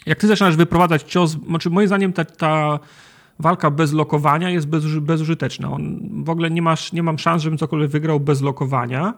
Jak 0.06 0.20
ty 0.20 0.28
zaczynasz 0.28 0.56
wyprowadzać 0.56 1.04
cios, 1.04 1.38
znaczy 1.48 1.70
moim 1.70 1.88
zdaniem 1.88 2.14
ta, 2.14 2.26
ta 2.26 2.80
walka 3.40 3.72
bez 3.72 3.94
lokowania 3.94 4.50
jest 4.50 4.68
bezuży, 4.68 5.02
bezużyteczna. 5.02 5.72
On, 5.72 6.00
w 6.24 6.30
ogóle 6.30 6.52
nie, 6.52 6.62
masz, 6.62 6.94
nie 6.94 7.04
mam 7.04 7.20
szans, 7.20 7.44
żebym 7.44 7.58
cokolwiek 7.58 7.92
wygrał 7.92 8.20
bez 8.20 8.42
lokowania, 8.42 9.14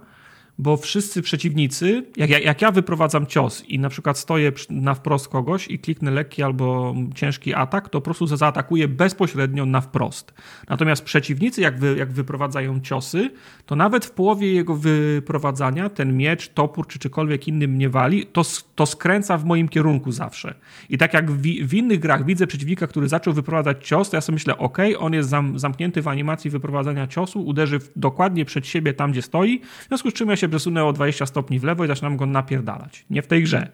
bo 0.58 0.78
wszyscy 0.78 1.22
przeciwnicy, 1.22 2.06
jak, 2.18 2.30
jak, 2.30 2.62
ja 2.62 2.72
wyprowadzam 2.72 3.26
cios 3.26 3.64
i 3.68 3.80
na 3.80 3.90
przykład 3.90 4.18
stoję 4.18 4.52
na 4.70 4.94
wprost 4.94 5.28
kogoś 5.28 5.68
i 5.68 5.80
kliknę 5.80 6.12
lekki 6.12 6.44
albo 6.44 6.96
ciężki 7.16 7.54
atak, 7.54 7.90
to 7.90 8.02
po 8.02 8.06
prostu 8.06 8.28
zaatakuję 8.28 8.88
bezpośrednio 8.88 9.66
na 9.66 9.82
wprost. 9.82 10.34
Natomiast 10.70 11.04
przeciwnicy, 11.04 11.62
jak, 11.62 11.80
wy, 11.80 11.96
jak 11.98 12.12
wyprowadzają 12.12 12.82
ciosy, 12.82 13.32
to 13.66 13.76
nawet 13.76 14.06
w 14.06 14.12
połowie 14.12 14.54
jego 14.54 14.76
wyprowadzania 14.76 15.90
ten 15.90 16.18
miecz, 16.18 16.50
topór 16.50 16.88
czy 16.88 17.00
czykolwiek 17.00 17.48
inny 17.48 17.68
mnie 17.68 17.90
wali, 17.90 18.26
to, 18.26 18.44
to 18.78 18.86
skręca 18.86 19.38
w 19.38 19.46
moim 19.46 19.70
kierunku 19.70 20.12
zawsze. 20.12 20.54
I 20.90 20.98
tak 20.98 21.14
jak 21.14 21.32
w, 21.32 21.42
w 21.42 21.74
innych 21.74 22.00
grach 22.00 22.26
widzę 22.26 22.48
przeciwnika, 22.48 22.88
który 22.88 23.08
zaczął 23.08 23.34
wyprowadzać 23.34 23.88
cios, 23.88 24.10
to 24.10 24.18
ja 24.18 24.22
sobie 24.22 24.34
myślę, 24.34 24.58
ok, 24.58 24.78
on 25.00 25.14
jest 25.14 25.30
zam, 25.30 25.60
zamknięty 25.60 26.02
w 26.02 26.08
animacji 26.08 26.50
wyprowadzania 26.50 27.08
ciosu, 27.08 27.46
uderzy 27.46 27.80
w, 27.80 27.92
dokładnie 27.96 28.46
przed 28.46 28.68
siebie 28.68 28.94
tam, 28.94 29.12
gdzie 29.12 29.22
stoi, 29.22 29.60
w 29.60 29.88
związku 29.88 30.12
z 30.12 30.14
czym 30.14 30.30
ja 30.30 30.36
się 30.36 30.50
przesunę 30.50 30.86
o 30.86 30.94
20 30.94 31.26
stopni 31.26 31.60
w 31.60 31.64
lewo 31.64 31.86
i 31.86 31.88
zaczynam 31.88 32.18
go 32.18 32.26
napierdalać. 32.26 33.06
Nie 33.10 33.22
w 33.22 33.28
tej 33.28 33.44
grze. 33.44 33.72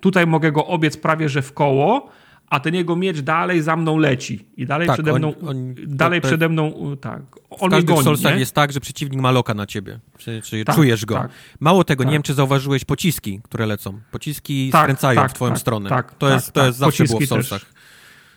Tutaj 0.00 0.26
mogę 0.26 0.52
go 0.52 0.66
obiec 0.66 0.96
prawie, 0.96 1.28
że 1.28 1.42
w 1.42 1.52
koło, 1.52 2.10
a 2.50 2.60
ten 2.60 2.74
jego 2.74 2.96
miecz 2.96 3.20
dalej 3.20 3.62
za 3.62 3.76
mną 3.76 3.98
leci. 3.98 4.46
I 4.56 4.66
dalej 4.66 4.86
Tak, 4.86 4.96
przede 4.96 5.12
on- 5.12 5.18
mną, 5.18 5.34
on- 5.46 5.74
dalej 5.86 6.20
to- 6.20 6.22
to- 6.24 6.28
przede 6.28 6.48
mną, 6.48 6.96
tak. 7.00 7.22
W 7.22 7.36
On 7.50 7.58
mnie 7.60 7.70
każdych 7.70 7.84
goni, 7.94 8.04
Soulsach 8.04 8.34
nie? 8.34 8.40
jest 8.40 8.54
tak, 8.54 8.72
że 8.72 8.80
przeciwnik 8.80 9.20
ma 9.20 9.30
loka 9.30 9.54
na 9.54 9.66
ciebie. 9.66 10.00
Czy, 10.18 10.42
czy 10.44 10.64
Tak, 10.64 10.76
czujesz 10.76 11.04
go. 11.06 11.14
tak. 11.14 11.30
Mało 11.60 11.84
tego, 11.84 12.04
nie 12.04 12.08
Tak. 12.08 12.12
wiem, 12.12 12.22
czy 12.22 12.34
zauważyłeś 12.34 12.84
pociski, 12.84 13.40
które 13.42 13.66
lecą. 13.66 14.00
Pociski 14.10 14.70
Tak, 14.72 14.82
skręcają 14.82 15.20
tak, 15.20 15.30
w 15.30 15.34
twoją 15.34 15.50
tak, 15.50 15.60
stronę. 15.60 15.88
tak, 15.90 16.14
to 16.14 16.30
jest, 16.30 16.52
to 16.52 16.66
jest 16.66 16.78
zawsze 16.78 17.04
było 17.04 17.18
w 17.18 17.20
Pociski 17.20 17.34
też. 17.36 17.48
Soulsach. 17.48 17.72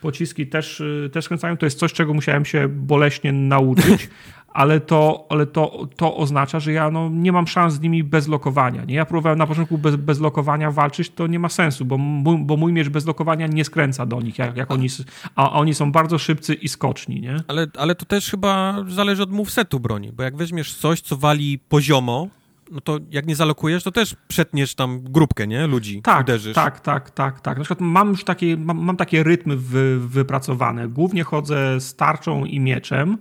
pociski 0.01 0.47
też, 0.47 0.79
y, 0.81 1.09
też 1.13 1.25
skręcają. 1.25 1.57
To 1.57 1.65
jest 1.65 1.79
coś, 1.79 1.93
czego 1.93 2.13
musiałem 2.13 2.45
się 2.45 2.67
boleśnie 2.67 3.31
nauczyć, 3.31 4.09
ale 4.53 4.80
to, 4.80 5.26
ale 5.30 5.45
to, 5.45 5.88
to 5.95 6.18
oznacza, 6.18 6.60
że 6.60 6.72
ja 6.72 6.92
no, 6.92 7.10
nie 7.10 7.32
mam 7.32 7.48
szans 7.48 7.74
z 7.74 7.80
nimi 7.80 8.03
bez 8.03 8.28
lokowania. 8.28 8.86
Nie? 8.86 8.95
Ja 8.95 9.06
próbowałem 9.06 9.40
na 9.40 9.48
początku 9.48 9.78
bez, 9.78 9.95
bez 9.95 10.19
lokowania 10.19 10.72
walczyć, 10.72 11.10
to 11.10 11.28
nie 11.28 11.40
ma 11.40 11.50
sensu, 11.50 11.86
bo 11.86 11.98
mój, 11.98 12.38
bo 12.38 12.58
mój 12.58 12.74
miecz 12.74 12.90
bez 12.90 13.06
lokowania 13.06 13.48
nie 13.48 13.66
skręca 13.66 14.06
do 14.06 14.22
nich, 14.22 14.38
jak, 14.38 14.58
jak 14.58 14.72
oni, 14.72 14.88
a 15.36 15.52
oni 15.52 15.74
są 15.74 15.92
bardzo 15.92 16.18
szybcy 16.18 16.53
i 16.53 16.68
skoczni. 16.68 17.22
Nie? 17.22 17.38
Ale, 17.48 17.68
ale 17.78 17.95
to 17.95 18.06
też 18.06 18.30
chyba 18.30 18.84
zależy 18.88 19.24
od 19.24 19.32
movesetu 19.32 19.80
broni, 19.80 20.11
bo 20.11 20.24
jak 20.24 20.38
weźmiesz 20.38 20.74
coś, 20.74 21.02
co 21.02 21.18
wali 21.18 21.60
poziomo, 21.69 22.28
no 22.72 22.82
to 22.82 23.00
jak 23.11 23.28
nie 23.28 23.36
zalokujesz, 23.36 23.84
to 23.84 23.92
też 23.92 24.16
przetniesz 24.28 24.76
tam 24.76 25.03
grupkę, 25.03 25.48
nie? 25.48 25.68
Ludzi, 25.68 26.02
tak, 26.02 26.22
uderzysz. 26.22 26.56
Tak, 26.56 26.80
tak, 26.80 27.11
tak, 27.11 27.42
tak. 27.42 27.58
Na 27.58 27.64
przykład 27.64 27.82
mam 27.82 28.10
już 28.10 28.24
takie, 28.24 28.58
mam, 28.58 28.78
mam 28.78 28.98
takie 28.98 29.24
rytmy 29.24 29.58
wy, 29.58 30.00
wypracowane. 30.00 30.88
Głównie 30.88 31.24
chodzę 31.24 31.82
z 31.82 31.95
tarczą 31.95 32.45
i 32.45 32.60
mieczem, 32.60 33.18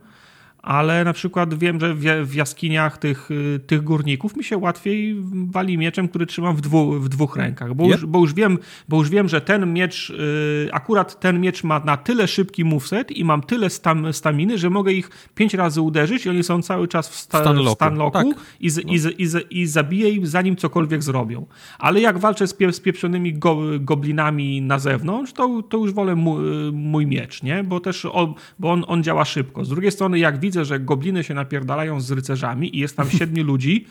ale 0.63 1.05
na 1.05 1.13
przykład 1.13 1.55
wiem, 1.55 1.81
że 1.81 1.95
w 2.25 2.35
jaskiniach 2.35 2.99
tych, 2.99 3.31
y, 3.31 3.61
tych 3.67 3.83
górników 3.83 4.37
mi 4.37 4.45
się 4.45 4.59
łatwiej 4.59 5.17
wali 5.51 5.79
mieczem, 5.79 6.09
który 6.09 6.27
trzymam 6.27 6.57
w, 6.57 6.61
dwu, 6.61 6.93
w 7.01 7.09
dwóch 7.09 7.37
rękach, 7.37 7.75
bo, 7.75 7.85
yep. 7.85 7.93
już, 7.93 8.07
bo, 8.07 8.19
już 8.19 8.35
wiem, 8.35 8.59
bo 8.89 8.97
już 8.97 9.11
wiem, 9.11 9.29
że 9.29 9.41
ten 9.41 9.73
miecz, 9.73 10.11
yy, 10.11 10.69
akurat 10.73 11.21
ten 11.21 11.41
miecz 11.41 11.65
ma 11.65 11.81
na 11.81 11.97
tyle 11.97 12.29
szybki 12.29 12.65
moveset 12.65 13.11
i 13.11 13.25
mam 13.25 13.43
tyle 13.43 13.71
stam, 13.71 14.13
staminy, 14.13 14.59
że 14.59 14.71
mogę 14.71 14.93
ich 14.93 15.11
pięć 15.35 15.55
razy 15.55 15.81
uderzyć 15.81 16.27
i 16.27 16.31
oni 16.31 16.43
są 16.43 16.63
cały 16.63 16.89
czas 16.89 17.09
w, 17.09 17.15
sta, 17.15 17.41
stan 17.75 17.99
tak. 18.13 18.27
i, 18.61 18.71
z, 18.71 18.85
no. 18.85 18.93
i, 18.93 18.99
z, 18.99 19.21
i, 19.21 19.27
z, 19.27 19.53
i 19.53 19.67
zabiję 19.67 20.11
im 20.11 20.27
zanim 20.27 20.57
cokolwiek 20.57 21.03
zrobią. 21.03 21.47
Ale 21.79 22.01
jak 22.01 22.19
walczę 22.19 22.47
z, 22.47 22.55
pie, 22.55 22.73
z 22.73 22.81
pieprzonymi 22.81 23.35
go, 23.35 23.57
goblinami 23.81 24.63
na 24.63 24.79
zewnątrz, 24.79 25.33
to, 25.33 25.63
to 25.63 25.79
już 25.79 25.93
wolę 25.93 26.15
mój, 26.15 26.73
mój 26.73 27.07
miecz, 27.07 27.43
nie? 27.43 27.65
bo 27.65 27.81
też 27.81 28.05
on, 28.05 28.35
bo 28.59 28.73
on, 28.73 28.85
on 28.87 29.03
działa 29.03 29.25
szybko. 29.25 29.65
Z 29.65 29.69
drugiej 29.69 29.93
strony, 29.93 30.19
jak 30.19 30.41
widzę, 30.41 30.48
że 30.55 30.81
gobliny 30.81 31.25
się 31.25 31.35
napierdalają 31.35 32.01
z 32.01 32.11
rycerzami 32.11 32.77
i 32.77 32.79
jest 32.79 32.97
tam 32.97 33.11
siedmiu 33.11 33.45
ludzi, 33.53 33.87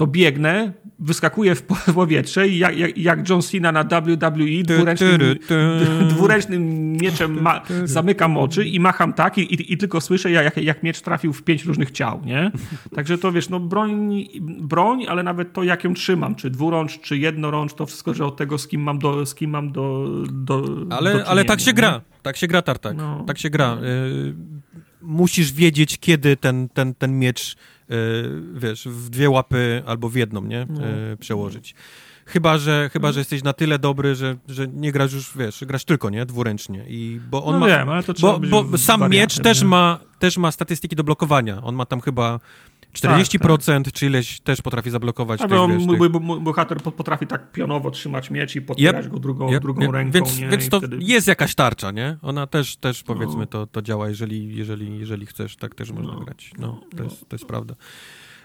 to 0.00 0.06
biegnę, 0.06 0.72
wyskakuję 0.98 1.54
w 1.54 1.62
powietrze 1.94 2.48
i 2.48 2.58
jak, 2.58 2.78
jak, 2.78 2.98
jak 2.98 3.28
John 3.28 3.42
Cena 3.42 3.72
na 3.72 3.84
WWE 3.84 4.62
dwuręcznym, 4.64 5.20
dwuręcznym 6.14 6.92
mieczem 6.92 7.42
ma, 7.42 7.62
zamykam 7.84 8.36
oczy 8.36 8.64
i 8.64 8.80
macham 8.80 9.12
tak 9.12 9.38
i, 9.38 9.54
i, 9.54 9.72
i, 9.72 9.76
tylko 9.76 10.00
słyszę, 10.00 10.30
jak, 10.30 10.56
jak 10.56 10.82
miecz 10.82 11.00
trafił 11.00 11.32
w 11.32 11.42
pięć 11.42 11.64
różnych 11.64 11.90
ciał, 11.90 12.20
nie? 12.24 12.50
Także 12.96 13.18
to 13.18 13.32
wiesz, 13.32 13.48
no 13.48 13.60
broń, 13.60 14.28
broń, 14.60 15.06
ale 15.08 15.22
nawet 15.22 15.52
to, 15.52 15.62
jak 15.62 15.84
ją 15.84 15.94
trzymam, 15.94 16.34
czy 16.34 16.50
dwurącz, 16.50 17.00
czy 17.00 17.18
jednorącz, 17.18 17.74
to 17.74 17.86
wszystko, 17.86 18.14
że 18.14 18.26
od 18.26 18.36
tego, 18.36 18.58
z 18.58 18.68
kim 18.68 18.82
mam 18.82 18.98
do, 18.98 19.26
z 19.26 19.34
kim 19.34 19.50
mam 19.50 19.72
do, 19.72 20.08
do 20.32 20.64
Ale, 20.90 21.24
ale 21.26 21.44
tak 21.44 21.60
się 21.60 21.72
gra, 21.72 22.00
tak 22.22 22.36
się 22.36 22.46
gra 22.46 22.62
Tartak, 22.62 22.96
no. 22.96 23.24
tak 23.26 23.38
się 23.38 23.50
gra. 23.50 23.78
Y 23.82 24.34
musisz 25.02 25.52
wiedzieć, 25.52 25.98
kiedy 25.98 26.36
ten, 26.36 26.68
ten, 26.68 26.94
ten 26.94 27.18
miecz, 27.18 27.56
yy, 27.88 27.96
wiesz, 28.54 28.88
w 28.88 29.10
dwie 29.10 29.30
łapy 29.30 29.82
albo 29.86 30.08
w 30.08 30.14
jedną, 30.14 30.44
nie? 30.44 30.66
Yy, 31.10 31.16
przełożyć. 31.16 31.74
Chyba, 32.26 32.58
że, 32.58 32.90
chyba, 32.92 33.12
że 33.12 33.20
jesteś 33.20 33.42
na 33.42 33.52
tyle 33.52 33.78
dobry, 33.78 34.14
że, 34.14 34.36
że 34.48 34.68
nie 34.68 34.92
grasz 34.92 35.12
już, 35.12 35.36
wiesz, 35.36 35.64
grasz 35.64 35.84
tylko, 35.84 36.10
nie? 36.10 36.26
Dwuręcznie. 36.26 36.84
I, 36.88 37.20
bo 37.30 37.44
on 37.44 37.52
no 37.52 37.60
ma, 37.60 37.66
wiem, 37.66 37.88
ale 37.88 38.02
to 38.02 38.14
trzeba 38.14 38.38
bo, 38.38 38.64
bo 38.64 38.78
sam 38.78 39.10
miecz 39.10 39.38
też 39.38 39.62
ma, 39.62 39.98
też 40.18 40.36
ma 40.36 40.52
statystyki 40.52 40.96
do 40.96 41.04
blokowania. 41.04 41.62
On 41.62 41.74
ma 41.74 41.86
tam 41.86 42.00
chyba 42.00 42.40
40% 42.92 43.84
tak, 43.84 43.94
czy 43.94 44.06
ileś 44.06 44.40
też 44.40 44.62
potrafi 44.62 44.90
zablokować. 44.90 45.40
Tych, 45.40 45.50
wiesz, 45.50 45.86
mój, 45.86 46.10
bohater 46.40 46.78
potrafi 46.82 47.26
tak 47.26 47.52
pionowo 47.52 47.90
trzymać 47.90 48.30
miecz 48.30 48.56
i 48.56 48.62
podpierać 48.62 49.04
yep, 49.04 49.12
go 49.12 49.18
drugą, 49.18 49.52
yep, 49.52 49.62
drugą 49.62 49.82
yep. 49.82 49.92
ręką. 49.92 50.12
Więc, 50.12 50.38
nie? 50.38 50.48
więc 50.48 50.68
to 50.68 50.78
wtedy... 50.78 50.98
jest 51.00 51.26
jakaś 51.26 51.54
tarcza, 51.54 51.90
nie? 51.90 52.16
Ona 52.22 52.46
też, 52.46 52.76
też 52.76 53.02
powiedzmy 53.02 53.40
no. 53.40 53.46
to, 53.46 53.66
to 53.66 53.82
działa, 53.82 54.08
jeżeli, 54.08 54.56
jeżeli, 54.56 54.98
jeżeli 54.98 55.26
chcesz, 55.26 55.56
tak 55.56 55.74
też 55.74 55.92
można 55.92 56.12
no. 56.12 56.20
grać. 56.20 56.52
No, 56.58 56.80
to, 56.90 56.96
no. 56.96 57.04
Jest, 57.04 57.28
to 57.28 57.34
jest 57.34 57.46
prawda. 57.46 57.74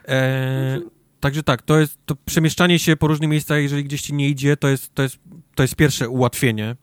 E, 0.08 0.80
także 1.20 1.44
tak, 1.44 1.62
to 1.62 1.80
jest 1.80 2.00
to 2.06 2.16
przemieszczanie 2.26 2.80
się 2.80 2.96
po 2.96 3.08
różnych 3.08 3.30
miejscach, 3.30 3.62
jeżeli 3.62 3.84
gdzieś 3.84 4.02
ci 4.02 4.14
nie 4.14 4.30
idzie, 4.30 4.58
to 4.58 4.68
jest, 4.68 4.96
to 4.96 5.04
jest, 5.04 5.20
to 5.56 5.64
jest 5.64 5.76
pierwsze 5.76 6.10
ułatwienie. 6.10 6.76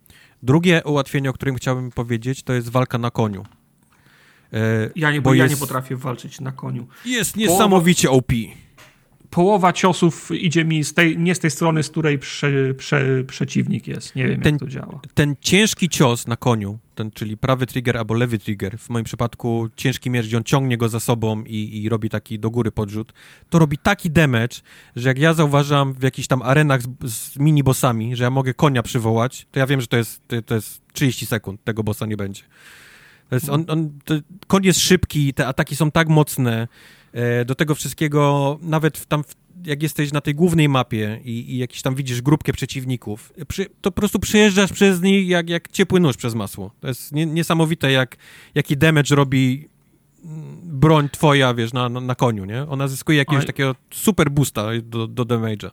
Drugie 0.42 0.82
ułatwienie, 0.84 1.30
o 1.30 1.32
którym 1.32 1.56
chciałbym 1.56 1.90
powiedzieć, 1.90 2.42
to 2.42 2.52
jest 2.52 2.68
walka 2.68 2.98
na 2.98 3.10
koniu. 3.10 3.44
E, 4.52 4.90
ja 4.96 5.12
nie, 5.12 5.20
bo, 5.20 5.34
ja 5.34 5.44
jest, 5.44 5.54
nie 5.54 5.60
potrafię 5.60 5.96
walczyć 5.96 6.40
na 6.40 6.52
koniu. 6.52 6.86
Jest 7.04 7.36
niesamowicie 7.36 8.10
OP. 8.10 8.32
Połowa 9.30 9.72
ciosów 9.72 10.30
idzie 10.30 10.64
mi 10.64 10.84
z 10.84 10.94
tej, 10.94 11.18
nie 11.18 11.34
z 11.34 11.38
tej 11.38 11.50
strony, 11.50 11.82
z 11.82 11.90
której 11.90 12.18
prze, 12.18 12.74
prze, 12.74 13.24
przeciwnik 13.24 13.86
jest. 13.86 14.16
Nie 14.16 14.28
wiem, 14.28 14.40
ten, 14.40 14.54
jak 14.54 14.60
to 14.60 14.66
działa. 14.66 15.00
Ten 15.14 15.36
ciężki 15.40 15.88
cios 15.88 16.26
na 16.26 16.36
koniu, 16.36 16.78
ten, 16.94 17.10
czyli 17.10 17.36
prawy 17.36 17.66
trigger 17.66 17.98
albo 17.98 18.14
lewy 18.14 18.38
trigger, 18.38 18.78
w 18.78 18.90
moim 18.90 19.04
przypadku 19.04 19.68
ciężki 19.76 20.10
miecz, 20.10 20.26
gdzie 20.26 20.36
on 20.36 20.44
ciągnie 20.44 20.76
go 20.78 20.88
za 20.88 21.00
sobą 21.00 21.44
i, 21.44 21.82
i 21.82 21.88
robi 21.88 22.10
taki 22.10 22.38
do 22.38 22.50
góry 22.50 22.72
podrzut, 22.72 23.12
to 23.50 23.58
robi 23.58 23.78
taki 23.78 24.10
damage, 24.10 24.56
że 24.96 25.08
jak 25.08 25.18
ja 25.18 25.34
zauważam 25.34 25.92
w 25.92 26.02
jakichś 26.02 26.28
tam 26.28 26.42
arenach 26.42 26.82
z, 26.82 26.88
z 27.02 27.38
mini-bossami, 27.38 28.16
że 28.16 28.24
ja 28.24 28.30
mogę 28.30 28.54
konia 28.54 28.82
przywołać, 28.82 29.46
to 29.50 29.58
ja 29.58 29.66
wiem, 29.66 29.80
że 29.80 29.86
to 29.86 29.96
jest, 29.96 30.28
to, 30.28 30.42
to 30.42 30.54
jest 30.54 30.82
30 30.92 31.26
sekund, 31.26 31.64
tego 31.64 31.84
bossa 31.84 32.06
nie 32.06 32.16
będzie. 32.16 32.42
Jest 33.32 33.48
on, 33.48 33.64
on, 33.68 33.90
koń 34.46 34.64
jest 34.64 34.80
szybki, 34.80 35.34
te 35.34 35.46
ataki 35.46 35.76
są 35.76 35.90
tak 35.90 36.08
mocne. 36.08 36.68
E, 37.12 37.44
do 37.44 37.54
tego 37.54 37.74
wszystkiego, 37.74 38.58
nawet 38.62 39.06
tam, 39.06 39.24
jak 39.64 39.82
jesteś 39.82 40.12
na 40.12 40.20
tej 40.20 40.34
głównej 40.34 40.68
mapie 40.68 41.20
i, 41.24 41.54
i 41.54 41.58
jakiś 41.58 41.82
tam 41.82 41.94
widzisz 41.94 42.22
grupkę 42.22 42.52
przeciwników, 42.52 43.32
przy, 43.48 43.66
to 43.80 43.90
po 43.90 44.00
prostu 44.00 44.18
przejeżdżasz 44.18 44.72
przez 44.72 45.02
nich 45.02 45.28
jak, 45.28 45.50
jak 45.50 45.68
ciepły 45.68 46.00
nóż 46.00 46.16
przez 46.16 46.34
masło. 46.34 46.70
To 46.80 46.88
jest 46.88 47.12
nie, 47.12 47.26
niesamowite, 47.26 47.92
jak, 47.92 48.16
jaki 48.54 48.76
damage 48.76 49.16
robi 49.16 49.68
mm, 50.24 50.60
broń 50.64 51.08
twoja, 51.12 51.54
wiesz, 51.54 51.72
na, 51.72 51.88
na, 51.88 52.00
na 52.00 52.14
koniu, 52.14 52.44
nie? 52.44 52.62
Ona 52.68 52.88
zyskuje 52.88 53.18
jakiegoś 53.18 53.46
takiego 53.46 53.74
super 53.90 54.30
boosta 54.30 54.66
do, 54.82 55.06
do 55.06 55.24
damage'a. 55.24 55.70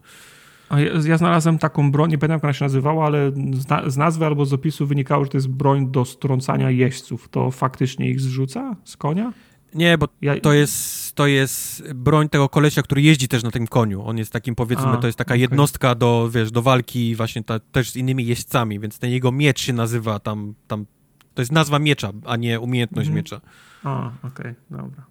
Ja, 1.08 1.18
znalazłem 1.18 1.58
taką 1.58 1.92
broń, 1.92 2.12
nie 2.12 2.18
pamiętam 2.18 2.38
jak 2.38 2.44
ona 2.44 2.54
się 2.54 2.66
nazywała, 2.66 3.06
ale 3.06 3.32
z, 3.54 3.68
na, 3.70 3.90
z, 3.90 3.98
nazwy 3.98 4.26
albo 4.26 4.46
z 4.46 4.54
opisu 4.54 4.88
wynikało, 4.88 5.24
że 5.24 5.32
to 5.32 5.38
jest 5.38 5.50
broń 5.50 5.92
do 5.92 6.06
strącania 6.06 6.70
jeźdźców. 6.70 7.30
To 7.30 7.52
faktycznie 7.52 8.10
ich 8.10 8.22
zrzuca 8.22 8.76
z 8.84 8.98
konia? 8.98 9.34
Nie, 9.74 9.98
bo 9.98 10.08
to, 10.42 10.54
jest, 10.54 11.16
to 11.16 11.28
jest 11.28 11.94
broń 11.94 12.30
tego 12.30 12.50
kolesia, 12.50 12.82
który 12.82 13.02
jeździ 13.02 13.28
też 13.28 13.44
na 13.44 13.52
tym 13.52 13.68
koniu. 13.68 14.04
On 14.06 14.18
jest 14.18 14.34
takim, 14.34 14.56
powiedzmy, 14.56 14.88
A, 14.88 14.98
to 14.98 15.08
jest 15.08 15.18
taka 15.18 15.34
okay. 15.34 15.40
jednostka 15.40 15.96
do, 15.96 16.30
wiesz, 16.34 16.52
do 16.52 16.62
walki 16.62 17.16
właśnie 17.16 17.44
ta, 17.44 17.60
też 17.60 17.92
z 17.92 17.96
innymi 17.96 18.26
jeźdźcami, 18.26 18.80
więc 18.80 19.00
ten 19.00 19.12
jego 19.12 19.32
miecz 19.32 19.60
się 19.60 19.74
nazywa 19.74 20.20
tam, 20.20 20.54
tam 20.68 20.86
to 21.34 21.42
jest 21.42 21.52
nazwa 21.52 21.80
miecza, 21.80 22.12
a 22.26 22.36
nie 22.36 22.60
umiejętność 22.60 23.08
mhm. 23.08 23.16
miecza. 23.16 23.42
A, 23.84 24.12
okej, 24.24 24.30
okay, 24.30 24.56
dobra. 24.70 25.06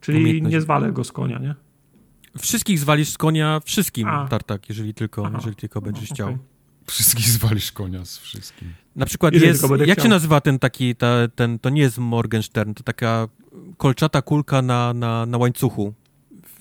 Czyli 0.00 0.42
nie 0.42 0.60
zwalę 0.60 0.92
go 0.92 1.04
z 1.04 1.12
konia, 1.12 1.38
nie? 1.38 1.54
Wszystkich 2.38 2.78
zwalisz 2.78 3.08
z 3.08 3.18
konia, 3.18 3.60
wszystkim, 3.64 4.08
A. 4.08 4.28
Tartak, 4.28 4.68
jeżeli 4.68 4.94
tylko, 4.94 5.30
jeżeli 5.34 5.56
tylko 5.56 5.80
będziesz 5.80 6.04
okay. 6.12 6.14
chciał. 6.14 6.38
Wszystkich 6.86 7.28
zwalisz 7.28 7.72
konia 7.72 8.04
z 8.04 8.18
wszystkim. 8.18 8.74
Na 8.96 9.06
przykład 9.06 9.34
jeżeli 9.34 9.48
jest, 9.48 9.62
jak 9.62 9.80
chciał. 9.80 10.02
się 10.02 10.08
nazywa 10.08 10.40
ten 10.40 10.58
taki, 10.58 10.96
ta, 10.96 11.28
ten, 11.34 11.58
to 11.58 11.70
nie 11.70 11.82
jest 11.82 11.98
Morgenstern, 11.98 12.74
to 12.74 12.82
taka 12.82 13.28
kolczata 13.76 14.22
kulka 14.22 14.62
na, 14.62 14.94
na, 14.94 15.26
na 15.26 15.38
łańcuchu. 15.38 15.94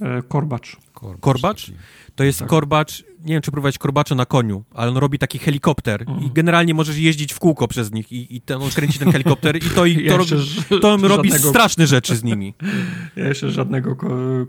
E, 0.01 0.21
korbacz. 0.21 0.77
Korbacz? 0.93 1.21
korbacz? 1.21 1.71
To 2.15 2.23
jest 2.23 2.39
tak. 2.39 2.47
korbacz, 2.47 3.03
nie 3.25 3.33
wiem 3.33 3.41
czy 3.41 3.51
próbować 3.51 3.77
korbacza 3.77 4.15
na 4.15 4.25
koniu, 4.25 4.63
ale 4.73 4.91
on 4.91 4.97
robi 4.97 5.19
taki 5.19 5.39
helikopter 5.39 6.03
mm. 6.07 6.23
i 6.23 6.31
generalnie 6.31 6.73
możesz 6.73 6.97
jeździć 6.97 7.33
w 7.33 7.39
kółko 7.39 7.67
przez 7.67 7.91
nich 7.91 8.11
i, 8.11 8.35
i 8.35 8.41
ten, 8.41 8.61
on 8.61 8.69
kręci 8.69 8.99
ten 8.99 9.11
helikopter 9.11 9.55
i 9.57 9.59
to, 9.59 9.85
i 9.85 9.95
to, 9.95 10.01
ja 10.11 10.17
robi, 10.17 10.31
to 10.81 10.97
robi 10.97 11.31
straszne 11.31 11.87
rzeczy 11.87 12.15
z 12.15 12.23
nimi. 12.23 12.53
Ja 13.15 13.27
jeszcze 13.27 13.51
żadnego 13.51 13.95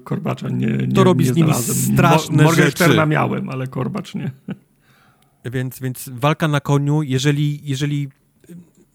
korbacza 0.04 0.48
nie, 0.48 0.66
nie 0.66 0.94
To 0.94 1.04
robi 1.04 1.24
nie 1.24 1.32
z 1.32 1.36
nimi 1.36 1.48
znalazłem. 1.48 1.94
straszne 1.94 2.44
Mo 2.44 2.52
rzeczy. 2.52 3.06
miałem, 3.06 3.48
ale 3.48 3.66
korbacz 3.66 4.14
nie. 4.14 4.30
Więc, 5.44 5.80
więc 5.80 6.10
walka 6.12 6.48
na 6.48 6.60
koniu, 6.60 7.02
jeżeli, 7.02 7.60
jeżeli 7.64 8.08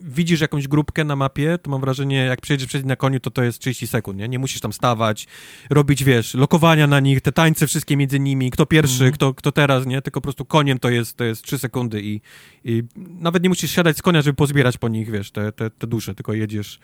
widzisz 0.06 0.42
jakąś 0.42 0.68
grupkę 0.68 1.04
na 1.04 1.16
mapie, 1.16 1.58
to 1.58 1.72
mam 1.72 1.82
wrażenie, 1.82 2.18
jak 2.18 2.42
przejdziesz 2.42 2.68
przez 2.68 2.86
na 2.86 2.96
koniu, 2.96 3.20
to 3.20 3.32
to 3.32 3.44
jest 3.44 3.60
30 3.60 3.88
sekund, 3.88 4.20
nie? 4.20 4.28
Nie 4.28 4.40
musisz 4.40 4.62
tam 4.62 4.74
stawać, 4.74 5.28
robić, 5.70 6.04
wiesz, 6.04 6.34
lokowania 6.34 6.88
na 6.88 7.00
nich, 7.00 7.22
te 7.22 7.32
tańce 7.32 7.68
wszystkie 7.68 7.98
między 7.98 8.20
nimi, 8.20 8.52
kto 8.52 8.66
pierwszy, 8.66 9.04
mm. 9.04 9.14
kto, 9.14 9.34
kto 9.34 9.52
teraz, 9.52 9.86
nie? 9.86 10.02
Tylko 10.02 10.22
po 10.22 10.24
prostu 10.24 10.46
koniem 10.46 10.80
to 10.80 10.90
jest, 10.90 11.18
to 11.18 11.24
jest 11.24 11.44
3 11.44 11.58
sekundy 11.58 12.02
i, 12.02 12.22
i 12.64 12.84
nawet 12.96 13.44
nie 13.44 13.50
musisz 13.50 13.72
siadać 13.72 13.98
z 13.98 14.02
konia, 14.02 14.22
żeby 14.22 14.36
pozbierać 14.36 14.78
po 14.78 14.88
nich, 14.88 15.12
wiesz, 15.12 15.32
te, 15.32 15.52
te, 15.52 15.70
te 15.70 15.88
dusze, 15.88 16.16
tylko 16.16 16.34
jedziesz 16.34 16.80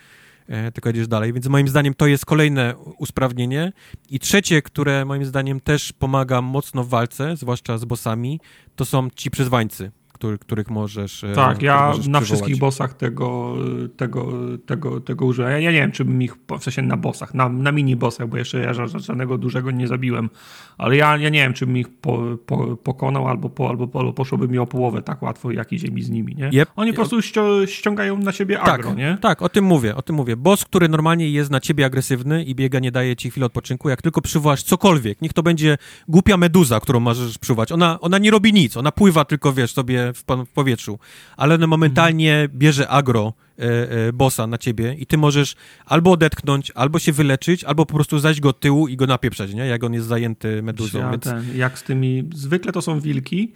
e, 0.48 0.72
tylko 0.72 0.90
jedziesz 0.90 1.08
dalej, 1.08 1.34
więc 1.34 1.48
moim 1.48 1.68
zdaniem 1.68 1.94
to 1.94 2.08
jest 2.08 2.26
kolejne 2.26 2.76
usprawnienie. 2.98 3.74
I 4.10 4.20
trzecie, 4.20 4.62
które 4.62 5.06
moim 5.06 5.26
zdaniem 5.26 5.60
też 5.60 5.94
pomaga 5.94 6.42
mocno 6.42 6.84
w 6.84 6.90
walce, 6.90 7.38
zwłaszcza 7.38 7.78
z 7.78 7.86
bossami, 7.86 8.40
to 8.76 8.86
są 8.86 9.10
ci 9.16 9.32
przyzwańcy 9.32 9.92
który, 10.22 10.38
których 10.38 10.70
możesz 10.70 11.24
e, 11.24 11.34
Tak, 11.34 11.62
ja 11.62 11.88
możesz 11.88 12.08
na 12.08 12.22
przywołać. 12.22 12.26
wszystkich 12.26 12.58
bossach 12.58 12.94
tego, 12.94 13.56
tego, 13.98 14.32
tego, 14.66 15.00
tego 15.00 15.26
użyłem. 15.26 15.52
Ja, 15.52 15.60
ja, 15.60 15.72
nie 15.72 15.78
wiem, 15.78 15.92
czy 15.92 16.06
bym 16.06 16.22
ich, 16.22 16.36
w 16.60 16.64
sensie 16.64 16.82
na 16.82 16.98
bossach, 16.98 17.34
na, 17.34 17.50
na 17.50 17.72
mini 17.72 17.96
bossach, 17.96 18.28
bo 18.28 18.38
jeszcze 18.38 18.60
ja 18.60 18.74
żadnego 18.74 19.38
dużego 19.38 19.72
nie 19.72 19.88
zabiłem, 19.88 20.30
ale 20.78 20.96
ja, 20.96 21.18
ja 21.18 21.30
nie 21.30 21.40
wiem, 21.40 21.54
czy 21.54 21.66
bym 21.66 21.78
ich 21.78 21.90
po, 21.90 22.20
po, 22.46 22.78
pokonał 22.78 23.28
albo, 23.28 23.50
po, 23.50 23.70
albo, 23.70 24.00
albo 24.00 24.14
poszłoby 24.14 24.48
mi 24.48 24.58
o 24.58 24.68
połowę 24.68 25.02
tak 25.02 25.22
łatwo, 25.22 25.52
jak 25.52 25.74
idzie 25.74 25.88
mi 25.92 26.02
z 26.02 26.10
nimi, 26.10 26.36
nie? 26.36 26.50
Yep. 26.62 26.70
Oni 26.76 26.92
po 26.92 26.96
prostu 26.96 27.22
ścią, 27.22 27.66
ściągają 27.66 28.18
na 28.18 28.32
siebie 28.32 28.56
tak, 28.56 28.68
agro, 28.68 28.94
nie? 28.94 29.18
Tak, 29.22 29.42
o 29.42 29.50
tym 29.50 29.66
mówię, 29.66 29.96
o 29.96 30.02
tym 30.02 30.16
mówię. 30.16 30.36
Boss, 30.38 30.66
który 30.66 30.90
normalnie 30.90 31.30
jest 31.30 31.52
na 31.52 31.60
ciebie 31.60 31.86
agresywny 31.86 32.44
i 32.44 32.56
biega, 32.56 32.80
nie 32.80 32.92
daje 32.92 33.16
ci 33.16 33.30
chwili 33.30 33.46
odpoczynku, 33.46 33.90
jak 33.90 34.02
tylko 34.02 34.22
przywołasz 34.22 34.64
cokolwiek, 34.64 35.22
niech 35.22 35.34
to 35.34 35.44
będzie 35.44 35.78
głupia 36.08 36.38
meduza, 36.38 36.80
którą 36.80 37.00
możesz 37.00 37.38
przywołać, 37.38 37.72
ona, 37.72 38.00
ona 38.00 38.18
nie 38.18 38.32
robi 38.32 38.54
nic, 38.54 38.78
ona 38.78 38.92
pływa 38.92 39.26
tylko, 39.26 39.54
wiesz, 39.54 39.74
sobie 39.74 40.11
w, 40.14 40.24
w 40.46 40.52
powietrzu, 40.54 41.00
ale 41.38 41.56
ona 41.56 41.68
momentalnie 41.68 42.34
mhm. 42.34 42.60
bierze 42.60 42.88
agro 42.88 43.34
e, 43.60 43.64
e, 44.08 44.14
bossa 44.14 44.48
na 44.48 44.58
ciebie 44.58 44.96
i 45.00 45.06
ty 45.06 45.18
możesz 45.18 45.56
albo 45.86 46.12
odetchnąć, 46.12 46.72
albo 46.76 47.00
się 47.00 47.12
wyleczyć, 47.12 47.64
albo 47.64 47.86
po 47.86 47.94
prostu 47.94 48.20
zajść 48.20 48.42
go 48.42 48.50
od 48.50 48.60
tyłu 48.60 48.88
i 48.88 48.98
go 48.98 49.08
napieprzać, 49.08 49.54
nie? 49.54 49.66
Jak 49.66 49.84
on 49.84 49.94
jest 49.94 50.08
zajęty 50.08 50.62
meduzą. 50.62 51.00
Ja 51.00 51.12
więc... 51.12 51.24
ten, 51.24 51.58
jak 51.58 51.80
z 51.80 51.84
tymi, 51.84 52.30
zwykle 52.34 52.72
to 52.72 52.82
są 52.82 53.00
wilki, 53.00 53.54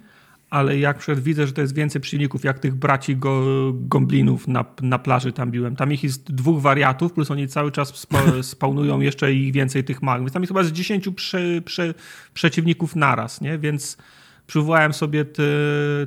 ale 0.50 0.78
jak 0.78 1.06
widzę, 1.16 1.46
że 1.46 1.52
to 1.52 1.60
jest 1.60 1.74
więcej 1.74 2.00
przeciwników, 2.00 2.44
jak 2.44 2.58
tych 2.58 2.74
braci 2.74 3.16
go, 3.16 3.44
gomblinów 3.72 4.48
na, 4.48 4.64
na 4.82 4.98
plaży 4.98 5.32
tam 5.32 5.50
biłem. 5.50 5.76
Tam 5.76 5.92
ich 5.92 6.04
jest 6.04 6.32
dwóch 6.32 6.62
wariatów, 6.62 7.12
plus 7.12 7.30
oni 7.30 7.48
cały 7.48 7.72
czas 7.72 7.94
spa, 7.94 8.22
spawnują 8.42 9.00
jeszcze 9.00 9.32
ich 9.32 9.52
więcej 9.52 9.84
tych 9.84 10.02
magów. 10.02 10.24
Więc 10.24 10.32
tam 10.32 10.42
jest 10.42 10.50
chyba 10.50 10.64
z 10.64 10.72
dziesięciu 10.72 11.12
prze, 11.12 11.62
prze, 11.64 11.94
przeciwników 12.34 12.96
naraz, 12.96 13.40
nie? 13.40 13.58
Więc 13.58 13.96
przywołałem 14.46 14.92
sobie 14.92 15.24
ty, 15.24 15.42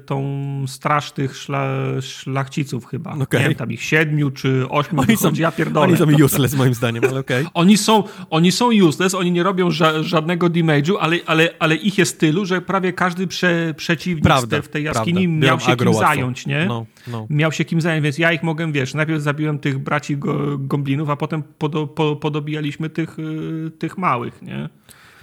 tą 0.06 0.24
straż 0.68 1.12
tych 1.12 1.38
szla, 1.38 1.70
szlachciców 2.02 2.86
chyba. 2.86 3.14
Okay. 3.14 3.42
Nie 3.42 3.48
wiem, 3.48 3.58
tam 3.58 3.72
ich 3.72 3.84
siedmiu 3.84 4.32
czy 4.32 4.66
ośmiu, 4.70 5.02
oni 5.02 5.18
są, 5.18 5.32
ja 5.36 5.52
pierdolę. 5.52 5.88
Oni 5.88 5.98
są 5.98 6.26
useless 6.26 6.56
moim 6.56 6.74
zdaniem, 6.74 7.04
ale 7.04 7.20
okej. 7.20 7.42
Okay. 7.42 7.52
Oni, 7.62 7.78
są, 7.78 8.04
oni 8.30 8.52
są 8.52 8.70
useless, 8.72 9.16
oni 9.16 9.32
nie 9.32 9.44
robią 9.44 9.72
ża 9.72 10.04
żadnego 10.04 10.48
damage'u, 10.48 10.96
ale, 11.00 11.18
ale, 11.26 11.50
ale 11.60 11.76
ich 11.76 11.98
jest 11.98 12.20
tylu, 12.20 12.46
że 12.46 12.62
prawie 12.62 12.94
każdy 12.94 13.28
prze, 13.28 13.74
przeciwnik 13.78 14.24
prawda, 14.24 14.62
w 14.62 14.68
tej 14.68 14.84
jaskini 14.84 15.28
prawda. 15.28 15.46
miał 15.48 15.60
się 15.60 15.76
kim 15.76 15.94
zająć, 15.94 16.46
nie? 16.46 16.66
No, 16.66 16.86
no. 17.08 17.28
Miał 17.30 17.52
się 17.52 17.66
kim 17.66 17.82
zająć, 17.82 18.04
więc 18.04 18.18
ja 18.18 18.34
ich 18.34 18.44
mogłem, 18.44 18.72
wiesz, 18.72 18.94
najpierw 18.94 19.22
zabiłem 19.22 19.60
tych 19.60 19.78
braci 19.78 20.18
go, 20.18 20.58
gomblinów, 20.58 21.10
a 21.10 21.16
potem 21.16 21.44
podo, 21.58 21.88
po, 21.88 22.16
podobijaliśmy 22.16 22.90
tych, 22.90 23.20
y, 23.20 23.72
tych 23.80 23.98
małych, 23.98 24.42
nie? 24.42 24.70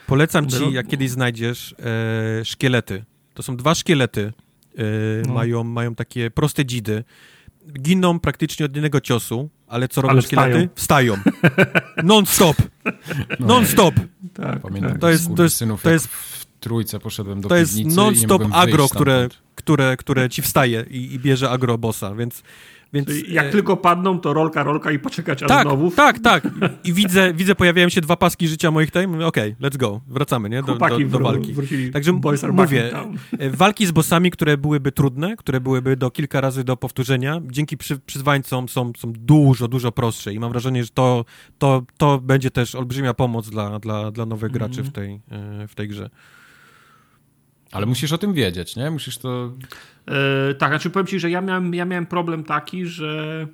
Polecam 0.07 0.47
ci, 0.47 0.73
jak 0.73 0.87
kiedyś 0.87 1.11
znajdziesz, 1.11 1.75
e, 2.41 2.45
szkielety. 2.45 3.05
To 3.35 3.43
są 3.43 3.57
dwa 3.57 3.75
szkielety. 3.75 4.33
E, 4.79 4.83
no. 5.27 5.35
mają, 5.35 5.65
mają 5.65 5.95
takie 5.95 6.31
proste 6.31 6.65
dzidy. 6.65 7.05
Giną 7.81 8.21
praktycznie 8.21 8.67
od 8.67 8.77
jednego 8.77 9.01
ciosu, 9.01 9.51
ale 9.67 9.89
co 9.89 10.01
robią 10.01 10.13
ale 10.13 10.23
szkielety? 10.23 10.69
Wstają. 10.75 11.17
Non-stop. 12.03 12.57
No. 13.41 13.47
Non-stop. 13.47 13.95
Tak, 14.35 14.61
Pamiętam, 14.61 14.91
tak. 14.91 15.01
to 15.01 15.11
jest, 15.11 15.29
to 15.37 15.43
jest, 15.43 15.65
to 15.83 15.91
jest 15.91 16.07
w 16.07 16.47
trójce 16.61 16.99
poszedłem 16.99 17.41
do 17.41 17.49
To 17.49 17.57
jest 17.57 17.85
non-stop 17.85 18.43
agro, 18.53 18.89
które, 18.89 19.29
które, 19.55 19.97
które 19.97 20.31
ci 20.31 20.43
wstaje 20.43 20.85
i, 20.91 21.15
i 21.15 21.19
bierze 21.19 21.51
agro 21.51 21.79
bossa, 21.79 22.15
więc 22.93 23.09
jak 23.29 23.47
e... 23.47 23.51
tylko 23.51 23.77
padną, 23.77 24.21
to 24.21 24.35
rolka, 24.35 24.63
rolka 24.63 24.91
i 24.91 24.99
poczekać 24.99 25.43
aż 25.43 25.49
tak, 25.49 25.63
znowu. 25.63 25.91
Tak, 25.91 26.19
tak. 26.19 26.49
I 26.85 26.93
widzę, 26.93 27.35
widzę, 27.35 27.55
pojawiają 27.55 27.89
się 27.89 28.01
dwa 28.01 28.17
paski 28.17 28.49
życia 28.49 28.71
moich. 28.71 28.91
Mówię, 29.09 29.27
okej, 29.27 29.55
okay, 29.59 29.71
let's 29.71 29.77
go. 29.77 30.01
Wracamy, 30.09 30.49
nie? 30.49 30.63
Do, 30.63 30.75
do, 30.75 30.99
do 30.99 31.19
walki. 31.19 31.55
Także 31.93 32.13
mówię, 32.53 32.91
e, 33.39 33.51
walki 33.51 33.87
z 33.87 33.91
bossami, 33.91 34.31
które 34.31 34.57
byłyby 34.57 34.93
trudne, 34.93 35.37
które 35.37 35.61
byłyby 35.61 35.97
do 35.97 36.11
kilka 36.11 36.41
razy 36.41 36.65
do 36.65 36.77
powtórzenia, 36.77 37.41
dzięki 37.51 37.77
przy, 37.77 37.99
przyzwańcom 37.99 38.69
są, 38.69 38.93
są 38.99 39.13
dużo, 39.13 39.69
dużo 39.69 39.93
prostsze 39.93 40.33
i 40.33 40.39
mam 40.39 40.51
wrażenie, 40.51 40.85
że 40.85 40.91
to, 40.95 41.25
to, 41.59 41.83
to 41.97 42.19
będzie 42.19 42.51
też 42.51 42.75
olbrzymia 42.75 43.15
pomoc 43.15 43.51
dla, 43.51 43.79
dla, 43.79 44.11
dla 44.11 44.27
nowych 44.27 44.53
graczy 44.53 44.81
mm 44.81 44.87
-hmm. 44.87 44.91
w, 44.91 44.93
tej, 44.93 45.21
e, 45.31 45.69
w 45.69 45.75
tej 45.75 45.89
grze. 45.89 46.11
Ale 47.73 47.87
musisz 47.87 48.13
o 48.13 48.19
tym 48.19 48.33
wiedzieć, 48.33 48.77
nie? 48.77 48.91
Musisz 48.91 49.19
to... 49.19 49.53
Yy, 50.07 50.55
tak, 50.55 50.71
znaczy 50.71 50.91
powiem 50.91 51.07
ci, 51.07 51.21
że 51.21 51.31
ja 51.31 51.41
miałem, 51.41 51.75
ja 51.75 51.85
miałem 51.85 52.07
problem 52.07 52.45
taki, 52.45 52.87
że... 52.87 53.47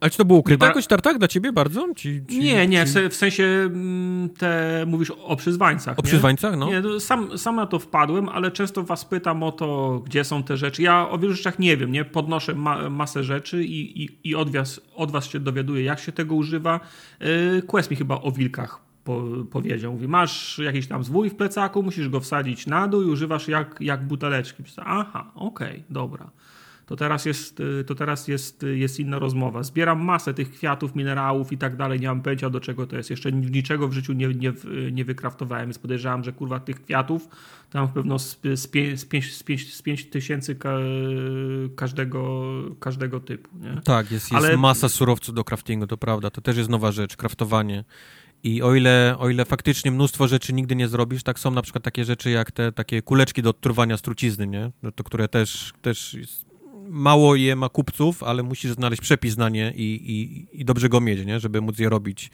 Ale 0.00 0.10
czy 0.10 0.18
to 0.18 0.24
było 0.24 0.38
ukryte 0.38 0.66
jakoś 0.66 0.86
tartak 0.86 1.18
dla 1.18 1.28
ciebie 1.28 1.52
bardzo? 1.52 1.86
Ci, 1.96 2.22
ci, 2.28 2.38
nie, 2.38 2.68
nie, 2.68 2.86
ci... 2.86 3.08
w 3.10 3.14
sensie 3.14 3.44
mm, 3.44 4.30
te, 4.30 4.84
mówisz 4.86 5.10
o 5.10 5.36
przyzwańcach. 5.36 5.98
O 5.98 6.02
nie? 6.02 6.08
przyzwańcach, 6.08 6.56
no. 6.56 6.66
Nie, 6.66 6.80
no, 6.80 7.00
sam, 7.00 7.38
sam 7.38 7.56
na 7.56 7.66
to 7.66 7.78
wpadłem, 7.78 8.28
ale 8.28 8.50
często 8.50 8.82
was 8.82 9.04
pytam 9.04 9.42
o 9.42 9.52
to, 9.52 10.00
gdzie 10.06 10.24
są 10.24 10.42
te 10.42 10.56
rzeczy. 10.56 10.82
Ja 10.82 11.08
o 11.08 11.18
wielu 11.18 11.34
rzeczach 11.34 11.58
nie 11.58 11.76
wiem, 11.76 11.92
nie? 11.92 12.04
Podnoszę 12.04 12.54
ma, 12.54 12.90
masę 12.90 13.24
rzeczy 13.24 13.64
i, 13.64 14.02
i, 14.04 14.08
i 14.24 14.34
od, 14.34 14.50
was, 14.50 14.80
od 14.94 15.10
was 15.10 15.26
się 15.26 15.40
dowiaduję, 15.40 15.84
jak 15.84 16.00
się 16.00 16.12
tego 16.12 16.34
używa. 16.34 16.80
Yy, 17.20 17.62
Quest 17.66 17.90
mi 17.90 17.96
chyba 17.96 18.20
o 18.20 18.32
wilkach 18.32 18.89
po, 19.10 19.44
powiedział. 19.50 19.92
Mówi, 19.92 20.08
masz 20.08 20.58
jakiś 20.58 20.86
tam 20.86 21.04
zwój 21.04 21.30
w 21.30 21.34
plecaku, 21.34 21.82
musisz 21.82 22.08
go 22.08 22.20
wsadzić 22.20 22.66
na 22.66 22.88
dół 22.88 23.02
i 23.02 23.06
używasz 23.06 23.48
jak, 23.48 23.76
jak 23.80 24.06
buteleczki. 24.06 24.62
Aha, 24.76 25.30
okej, 25.34 25.68
okay, 25.68 25.84
dobra. 25.90 26.30
To 26.86 26.96
teraz, 26.96 27.24
jest, 27.24 27.62
to 27.86 27.94
teraz 27.94 28.28
jest, 28.28 28.66
jest 28.74 29.00
inna 29.00 29.18
rozmowa. 29.18 29.62
Zbieram 29.62 30.04
masę 30.04 30.34
tych 30.34 30.50
kwiatów, 30.50 30.94
minerałów 30.94 31.52
i 31.52 31.58
tak 31.58 31.76
dalej. 31.76 32.00
Nie 32.00 32.08
mam 32.08 32.22
pojęcia 32.22 32.50
do 32.50 32.60
czego 32.60 32.86
to 32.86 32.96
jest. 32.96 33.10
Jeszcze 33.10 33.32
niczego 33.32 33.88
w 33.88 33.92
życiu 33.92 34.12
nie, 34.12 34.28
nie, 34.28 34.52
nie 34.92 35.04
wykraftowałem, 35.04 35.66
więc 35.66 35.78
podejrzewam, 35.78 36.24
że 36.24 36.32
kurwa 36.32 36.60
tych 36.60 36.82
kwiatów 36.82 37.28
tam 37.70 37.88
pewno 37.88 38.18
z, 38.18 38.40
z, 38.54 38.66
pięć, 38.66 39.00
z, 39.00 39.04
pięć, 39.42 39.74
z 39.74 39.82
pięć 39.82 40.04
tysięcy 40.04 40.54
ka, 40.54 40.78
każdego, 41.76 42.52
każdego 42.80 43.20
typu. 43.20 43.48
Nie? 43.60 43.80
Tak, 43.84 44.10
jest, 44.12 44.32
jest 44.32 44.44
Ale... 44.44 44.56
masa 44.56 44.88
surowców 44.88 45.34
do 45.34 45.44
craftingu, 45.44 45.86
to 45.86 45.96
prawda. 45.96 46.30
To 46.30 46.40
też 46.40 46.56
jest 46.56 46.70
nowa 46.70 46.92
rzecz, 46.92 47.16
kraftowanie. 47.16 47.84
I 48.44 48.62
o 48.62 48.74
ile, 48.74 49.16
o 49.18 49.28
ile 49.28 49.44
faktycznie 49.44 49.90
mnóstwo 49.90 50.28
rzeczy 50.28 50.52
nigdy 50.52 50.76
nie 50.76 50.88
zrobisz, 50.88 51.22
tak 51.22 51.38
są 51.38 51.50
na 51.50 51.62
przykład 51.62 51.84
takie 51.84 52.04
rzeczy 52.04 52.30
jak 52.30 52.52
te 52.52 52.72
takie 52.72 53.02
kuleczki 53.02 53.42
do 53.42 53.50
odtruwania 53.50 53.96
strucizny, 53.96 54.46
nie? 54.46 54.70
No 54.82 54.92
to, 54.92 55.04
które 55.04 55.28
też, 55.28 55.72
też 55.82 56.16
mało 56.88 57.36
je 57.36 57.56
ma 57.56 57.68
kupców, 57.68 58.22
ale 58.22 58.42
musisz 58.42 58.72
znaleźć 58.72 59.02
przepis 59.02 59.36
na 59.36 59.48
nie 59.48 59.72
i, 59.76 60.12
i, 60.12 60.46
i 60.60 60.64
dobrze 60.64 60.88
go 60.88 61.00
mieć, 61.00 61.26
nie? 61.26 61.40
Żeby 61.40 61.60
móc 61.60 61.78
je 61.78 61.88
robić 61.88 62.30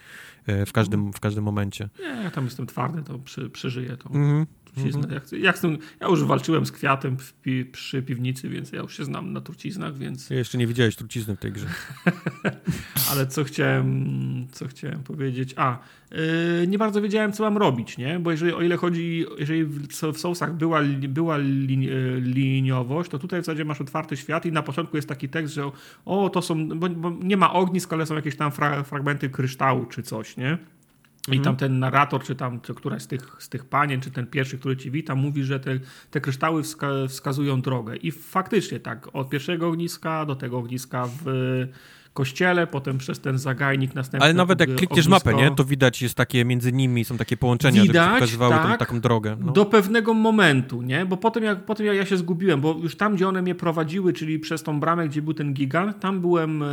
e, 0.47 0.67
w 0.67 0.73
każdym, 0.73 1.13
w 1.13 1.21
każdym 1.21 1.45
momencie. 1.45 1.89
Nie, 1.99 2.23
ja 2.23 2.31
tam 2.31 2.45
jestem 2.45 2.67
twardy, 2.67 3.03
to 3.03 3.19
przy, 3.19 3.51
przeżyję 3.51 3.97
to. 3.97 4.11
Mm 4.77 4.91
-hmm. 4.91 4.97
Mm-hmm. 4.97 5.13
Jak, 5.13 5.33
jak 5.33 5.63
ja 6.01 6.09
już 6.09 6.25
walczyłem 6.25 6.67
z 6.67 6.73
kwiatem 6.73 7.17
pi, 7.43 7.65
przy 7.65 8.03
piwnicy, 8.03 8.49
więc 8.49 8.73
ja 8.73 8.81
już 8.81 8.97
się 8.97 9.05
znam 9.05 9.33
na 9.33 9.41
truciznach, 9.41 9.99
więc... 9.99 10.31
Ja 10.31 10.37
jeszcze 10.37 10.59
nie 10.59 10.67
widziałeś 10.67 10.97
trucizny 10.97 11.37
w 11.37 11.39
tej 11.39 11.53
grze. 11.53 11.67
Ale 13.11 13.27
co 13.27 13.45
chciałem, 13.45 14.47
co 14.53 14.69
chciałem 14.69 15.03
powiedzieć? 15.03 15.55
A, 15.57 15.79
yy, 16.11 16.67
nie 16.67 16.79
bardzo 16.79 17.03
wiedziałem, 17.03 17.33
co 17.33 17.43
mam 17.43 17.57
robić, 17.57 17.99
nie? 17.99 18.19
Bo 18.21 18.31
jeżeli, 18.31 18.53
o 18.53 18.63
ile 18.63 18.77
chodzi, 18.77 19.27
jeżeli 19.39 19.65
w, 19.65 19.89
w 20.13 20.19
Soulsach 20.19 20.55
była, 20.55 20.81
była 21.09 21.39
y, 21.39 21.43
liniowość, 22.21 23.11
to 23.11 23.19
tutaj 23.19 23.43
w 23.43 23.45
zasadzie 23.45 23.65
masz 23.65 23.81
otwarty 23.81 24.17
świat 24.17 24.47
i 24.47 24.53
na 24.53 24.63
początku 24.63 24.97
jest 24.97 25.09
taki 25.09 25.29
tekst, 25.29 25.55
że 25.55 25.71
o, 26.05 26.31
to 26.31 26.43
są, 26.43 26.69
bo, 26.69 26.89
bo 26.89 27.11
nie 27.11 27.37
ma 27.37 27.53
ognisk, 27.53 27.93
ale 27.93 28.07
są 28.07 28.15
jakieś 28.15 28.37
tam 28.37 28.53
fra, 28.53 28.83
fragmenty 28.83 29.31
kryształu 29.31 29.87
czy 29.87 30.03
coś, 30.03 30.37
nie? 30.37 30.59
I 31.29 31.31
tam 31.31 31.39
mhm. 31.39 31.57
ten 31.57 31.79
narrator, 31.79 32.23
czy 32.23 32.35
tam 32.35 32.61
czy 32.61 32.75
któraś 32.75 33.03
z 33.03 33.07
tych, 33.07 33.37
z 33.39 33.49
tych 33.49 33.65
panien, 33.65 34.01
czy 34.01 34.11
ten 34.11 34.27
pierwszy, 34.27 34.59
który 34.59 34.77
ci 34.77 34.91
wita, 34.91 35.15
mówi, 35.15 35.45
że 35.45 35.61
te, 35.61 35.79
te 36.11 36.21
kryształy 36.21 36.63
wska 36.63 36.89
wskazują 37.09 37.61
drogę. 37.61 37.97
I 37.97 38.11
faktycznie 38.11 38.81
tak, 38.81 39.09
od 39.13 39.29
pierwszego 39.29 39.69
ogniska 39.69 40.27
do 40.27 40.37
tego 40.37 40.59
ogniska 40.59 41.09
w 41.25 41.67
kościele, 42.17 42.67
potem 42.67 42.99
przez 42.99 43.21
ten 43.21 43.39
zagajnik 43.39 43.95
następny. 43.95 44.25
Ale 44.25 44.35
nawet 44.35 44.61
jak 44.61 44.75
klikniesz 44.75 45.09
mapę, 45.09 45.35
nie, 45.35 45.51
to 45.51 45.65
widać, 45.65 46.03
jest 46.03 46.15
takie 46.15 46.45
między 46.45 46.73
nimi, 46.73 47.05
są 47.05 47.17
takie 47.17 47.37
połączenia, 47.37 47.83
widać, 47.83 48.05
żeby 48.05 48.15
pokazywały 48.15 48.55
tak, 48.55 48.73
tą, 48.73 48.79
taką 48.79 49.01
drogę. 49.01 49.37
No. 49.41 49.53
Do 49.53 49.65
pewnego 49.65 50.15
momentu, 50.15 50.83
nie? 50.83 51.07
Bo 51.07 51.17
potem 51.17 51.45
jak, 51.45 51.65
potem 51.65 51.87
ja 51.87 52.07
się 52.07 52.17
zgubiłem, 52.17 52.61
bo 52.61 52.79
już 52.83 52.97
tam, 52.97 53.15
gdzie 53.15 53.29
one 53.29 53.43
mnie 53.43 53.55
prowadziły, 53.55 54.13
czyli 54.13 54.39
przez 54.39 54.63
tą 54.63 54.81
bramę, 54.81 55.09
gdzie 55.09 55.23
był 55.23 55.35
ten 55.35 55.55
gigant, 55.55 56.01
tam 56.01 56.21
byłem 56.21 56.63
e, 56.63 56.67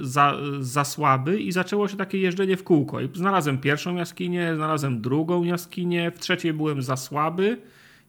za, 0.00 0.36
za 0.60 0.84
słaby 0.84 1.40
i 1.40 1.52
zaczęło 1.52 1.88
się 1.88 1.96
takie 1.96 2.18
jeżdżenie 2.18 2.56
w 2.56 2.64
kółko. 2.64 3.00
I 3.00 3.08
znalazłem 3.14 3.58
pierwszą 3.58 3.96
jaskinię, 3.96 4.56
znalazłem 4.56 5.00
drugą 5.00 5.44
jaskinię, 5.44 6.10
w 6.10 6.18
trzeciej 6.18 6.52
byłem 6.52 6.82
za 6.82 6.96
słaby 6.96 7.58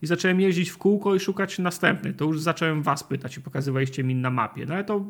i 0.01 0.07
zacząłem 0.07 0.39
jeździć 0.39 0.69
w 0.69 0.77
kółko 0.77 1.15
i 1.15 1.19
szukać 1.19 1.59
następnej. 1.59 2.13
To 2.13 2.25
już 2.25 2.41
zacząłem 2.41 2.83
was 2.83 3.03
pytać 3.03 3.37
i 3.37 3.41
pokazywaliście 3.41 4.03
mi 4.03 4.15
na 4.15 4.29
mapie. 4.29 4.65
No 4.65 4.73
ale 4.73 4.83
to 4.83 5.05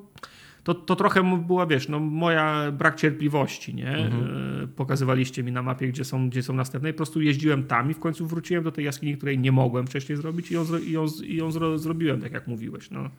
to, 0.65 0.73
to 0.73 0.95
trochę 0.95 1.37
była, 1.37 1.65
wiesz, 1.65 1.89
no 1.89 1.99
moja 1.99 2.71
brak 2.71 2.95
cierpliwości, 2.95 3.75
nie? 3.75 3.97
Mhm. 3.97 4.63
E, 4.63 4.67
pokazywaliście 4.67 5.43
mi 5.43 5.51
na 5.51 5.61
mapie, 5.61 5.87
gdzie 5.87 6.05
są, 6.05 6.29
gdzie 6.29 6.43
są 6.43 6.53
następne 6.53 6.89
i 6.89 6.93
po 6.93 6.97
prostu 6.97 7.21
jeździłem 7.21 7.63
tam 7.63 7.91
i 7.91 7.93
w 7.93 7.99
końcu 7.99 8.27
wróciłem 8.27 8.63
do 8.63 8.71
tej 8.71 8.85
jaskini, 8.85 9.17
której 9.17 9.39
nie 9.39 9.51
mogłem 9.51 9.87
wcześniej 9.87 10.17
zrobić 10.17 10.51
i 10.51 10.53
ją, 10.53 10.65
i 10.87 10.91
ją, 10.91 11.05
i 11.23 11.35
ją 11.35 11.51
zro, 11.51 11.77
zrobiłem, 11.77 12.21
tak 12.21 12.31
jak 12.31 12.47
mówiłeś, 12.47 12.91
no. 12.91 13.09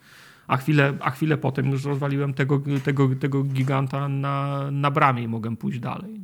A 0.46 0.56
chwilę, 0.56 0.94
a 1.00 1.10
chwilę 1.10 1.36
potem 1.36 1.70
już 1.70 1.84
rozwaliłem 1.84 2.34
tego, 2.34 2.62
tego, 2.84 3.08
tego 3.20 3.42
giganta 3.44 4.08
na, 4.08 4.68
na 4.70 4.90
bramie 4.90 5.22
i 5.22 5.28
mogłem 5.28 5.56
pójść 5.56 5.78
dalej? 5.78 6.20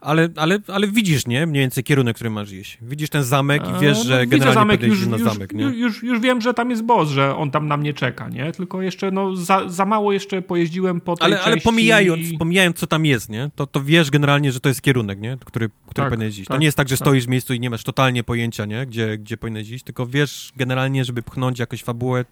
Ale, 0.00 0.28
ale, 0.36 0.58
ale 0.66 0.86
widzisz, 0.86 1.26
nie? 1.26 1.46
Mniej 1.46 1.60
więcej 1.60 1.84
kierunek, 1.84 2.14
który 2.16 2.30
masz 2.30 2.52
iść. 2.52 2.78
Widzisz 2.82 3.10
ten 3.10 3.22
zamek 3.22 3.62
i 3.68 3.80
wiesz, 3.80 3.98
no, 3.98 4.04
że 4.04 4.26
generalnie 4.26 4.60
zamek, 4.60 4.82
już, 4.82 5.06
na 5.06 5.16
już, 5.16 5.28
zamek, 5.28 5.52
nie? 5.52 5.64
Już, 5.64 6.02
już 6.02 6.20
wiem, 6.20 6.40
że 6.40 6.54
tam 6.54 6.70
jest 6.70 6.82
boss, 6.82 7.08
że 7.08 7.36
on 7.36 7.50
tam 7.50 7.68
na 7.68 7.76
mnie 7.76 7.94
czeka, 7.94 8.28
nie? 8.28 8.52
Tylko 8.52 8.82
jeszcze, 8.82 9.10
no, 9.10 9.36
za, 9.36 9.68
za 9.68 9.84
mało 9.84 10.12
jeszcze 10.12 10.42
pojeździłem 10.42 11.00
po 11.00 11.16
tej 11.16 11.24
ale, 11.24 11.40
ale 11.40 11.56
pomijając, 11.56 12.20
pomijając, 12.38 12.76
co 12.76 12.86
tam 12.86 13.06
jest, 13.06 13.28
nie? 13.28 13.50
To, 13.56 13.66
to 13.66 13.84
wiesz 13.84 14.10
generalnie, 14.10 14.52
że 14.52 14.60
to 14.60 14.68
jest 14.68 14.82
kierunek, 14.82 15.20
nie? 15.20 15.36
Który, 15.44 15.68
który 15.68 15.94
Tak, 15.94 16.08
powinieneś 16.08 16.38
iść. 16.38 16.48
tak, 16.48 16.56
to 16.56 16.60
nie 16.60 16.66
jest 16.66 16.76
tak, 16.76 16.88
że 16.88 16.96
tak. 16.96 17.06
stoisz 17.06 17.24
w 17.24 17.28
miejscu 17.28 17.54
i 17.54 17.60
nie 17.60 17.70
masz 17.70 17.84
totalnie 17.84 18.24
pojęcia, 18.24 18.64
nie? 18.64 18.86
Gdzie, 18.86 19.18
gdzie 19.18 19.36
powinieneś 19.36 19.70
iść, 19.70 19.84
tylko 19.84 20.06
wiesz 20.06 20.52
generalnie, 20.56 21.04
żeby 21.04 21.22
pchnąć 21.22 21.58
jakoś 21.58 21.82
fabułę, 21.82 22.24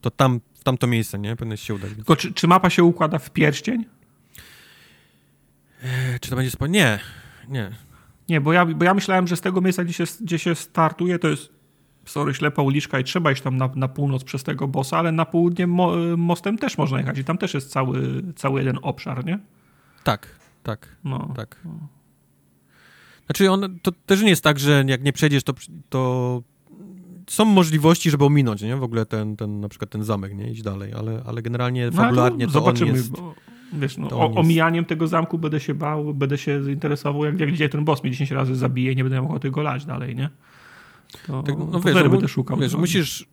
to 0.00 0.10
tam, 0.10 0.40
w 0.54 0.64
tamto 0.64 0.86
miejsce, 0.86 1.18
nie? 1.18 1.36
Powinieneś 1.36 1.60
się 1.60 1.74
udać. 1.74 1.90
Tylko 1.96 2.16
czy, 2.16 2.32
czy 2.32 2.46
mapa 2.46 2.70
się 2.70 2.84
układa 2.84 3.18
w 3.18 3.30
pierścień? 3.30 3.84
E, 5.84 6.18
Czy 6.20 6.30
to 6.30 6.36
będzie 6.36 6.50
spo... 6.50 6.66
Nie, 6.66 6.98
nie. 7.48 7.70
Nie, 8.28 8.40
bo 8.40 8.52
ja, 8.52 8.66
bo 8.66 8.84
ja 8.84 8.94
myślałem, 8.94 9.26
że 9.26 9.36
z 9.36 9.40
tego 9.40 9.60
miejsca, 9.60 9.84
gdzie 9.84 9.92
się, 9.92 10.04
gdzie 10.20 10.38
się 10.38 10.54
startuje, 10.54 11.18
to 11.18 11.28
jest 11.28 11.52
sorry, 12.04 12.34
ślepa 12.34 12.62
uliczka 12.62 12.98
i 12.98 13.04
trzeba 13.04 13.32
iść 13.32 13.42
tam 13.42 13.56
na, 13.56 13.70
na 13.74 13.88
północ 13.88 14.24
przez 14.24 14.42
tego 14.44 14.68
bossa, 14.68 14.98
ale 14.98 15.12
na 15.12 15.24
południe 15.24 15.66
mo, 15.66 15.92
mostem 16.16 16.58
też 16.58 16.78
można 16.78 16.98
jechać 16.98 17.18
i 17.18 17.24
tam 17.24 17.38
też 17.38 17.54
jest 17.54 17.70
cały, 17.70 18.22
cały 18.36 18.60
jeden 18.60 18.78
obszar, 18.82 19.24
nie? 19.24 19.38
Tak, 20.04 20.26
tak, 20.62 20.88
No. 21.04 21.32
tak. 21.36 21.60
Znaczy 23.26 23.50
on, 23.50 23.78
to 23.82 23.92
też 23.92 24.22
nie 24.22 24.28
jest 24.30 24.44
tak, 24.44 24.58
że 24.58 24.84
jak 24.86 25.02
nie 25.04 25.12
przejdziesz, 25.12 25.42
to, 25.44 25.54
to 25.88 26.42
są 27.26 27.44
możliwości, 27.44 28.10
żeby 28.10 28.24
ominąć, 28.24 28.62
nie? 28.62 28.76
W 28.76 28.82
ogóle 28.82 29.06
ten, 29.06 29.36
ten 29.36 29.60
na 29.60 29.68
przykład 29.68 29.90
ten 29.90 30.04
zamek, 30.04 30.34
nie? 30.34 30.50
Iść 30.50 30.62
dalej, 30.62 30.92
ale, 30.92 31.22
ale 31.26 31.42
generalnie 31.42 31.86
No, 31.86 31.92
fabularnie 31.92 32.46
to, 32.46 32.52
zobaczymy, 32.52 32.90
on 32.90 32.96
jest... 32.96 33.10
bo, 33.10 33.34
wiesz, 33.78 33.96
no, 33.96 34.08
o, 34.10 34.34
omijaniem 34.34 34.84
tego 34.84 35.06
zamku 35.06 35.38
będę 35.38 35.60
się 35.60 35.74
bał, 35.74 36.14
będę 36.14 36.38
się 36.38 36.62
zainteresował, 36.62 37.24
jak, 37.24 37.40
jak 37.40 37.52
gdzie 37.52 37.68
ten 37.68 37.84
boss 37.84 38.02
mnie 38.02 38.12
10 38.12 38.30
razy 38.30 38.56
zabije 38.56 38.92
i 38.92 38.96
nie 38.96 39.04
będę 39.04 39.16
miał 39.16 39.26
ochoty 39.26 39.50
go 39.50 39.62
lać 39.62 39.84
dalej, 39.84 40.16
nie? 40.16 40.28
To, 41.26 41.42
Tak, 41.42 41.54
no 41.58 41.80
wiesz, 41.80 41.94
no, 41.94 42.08
będę 42.08 42.28
szukał. 42.28 42.56
wiesz, 42.58 42.74
musisz 42.74 43.26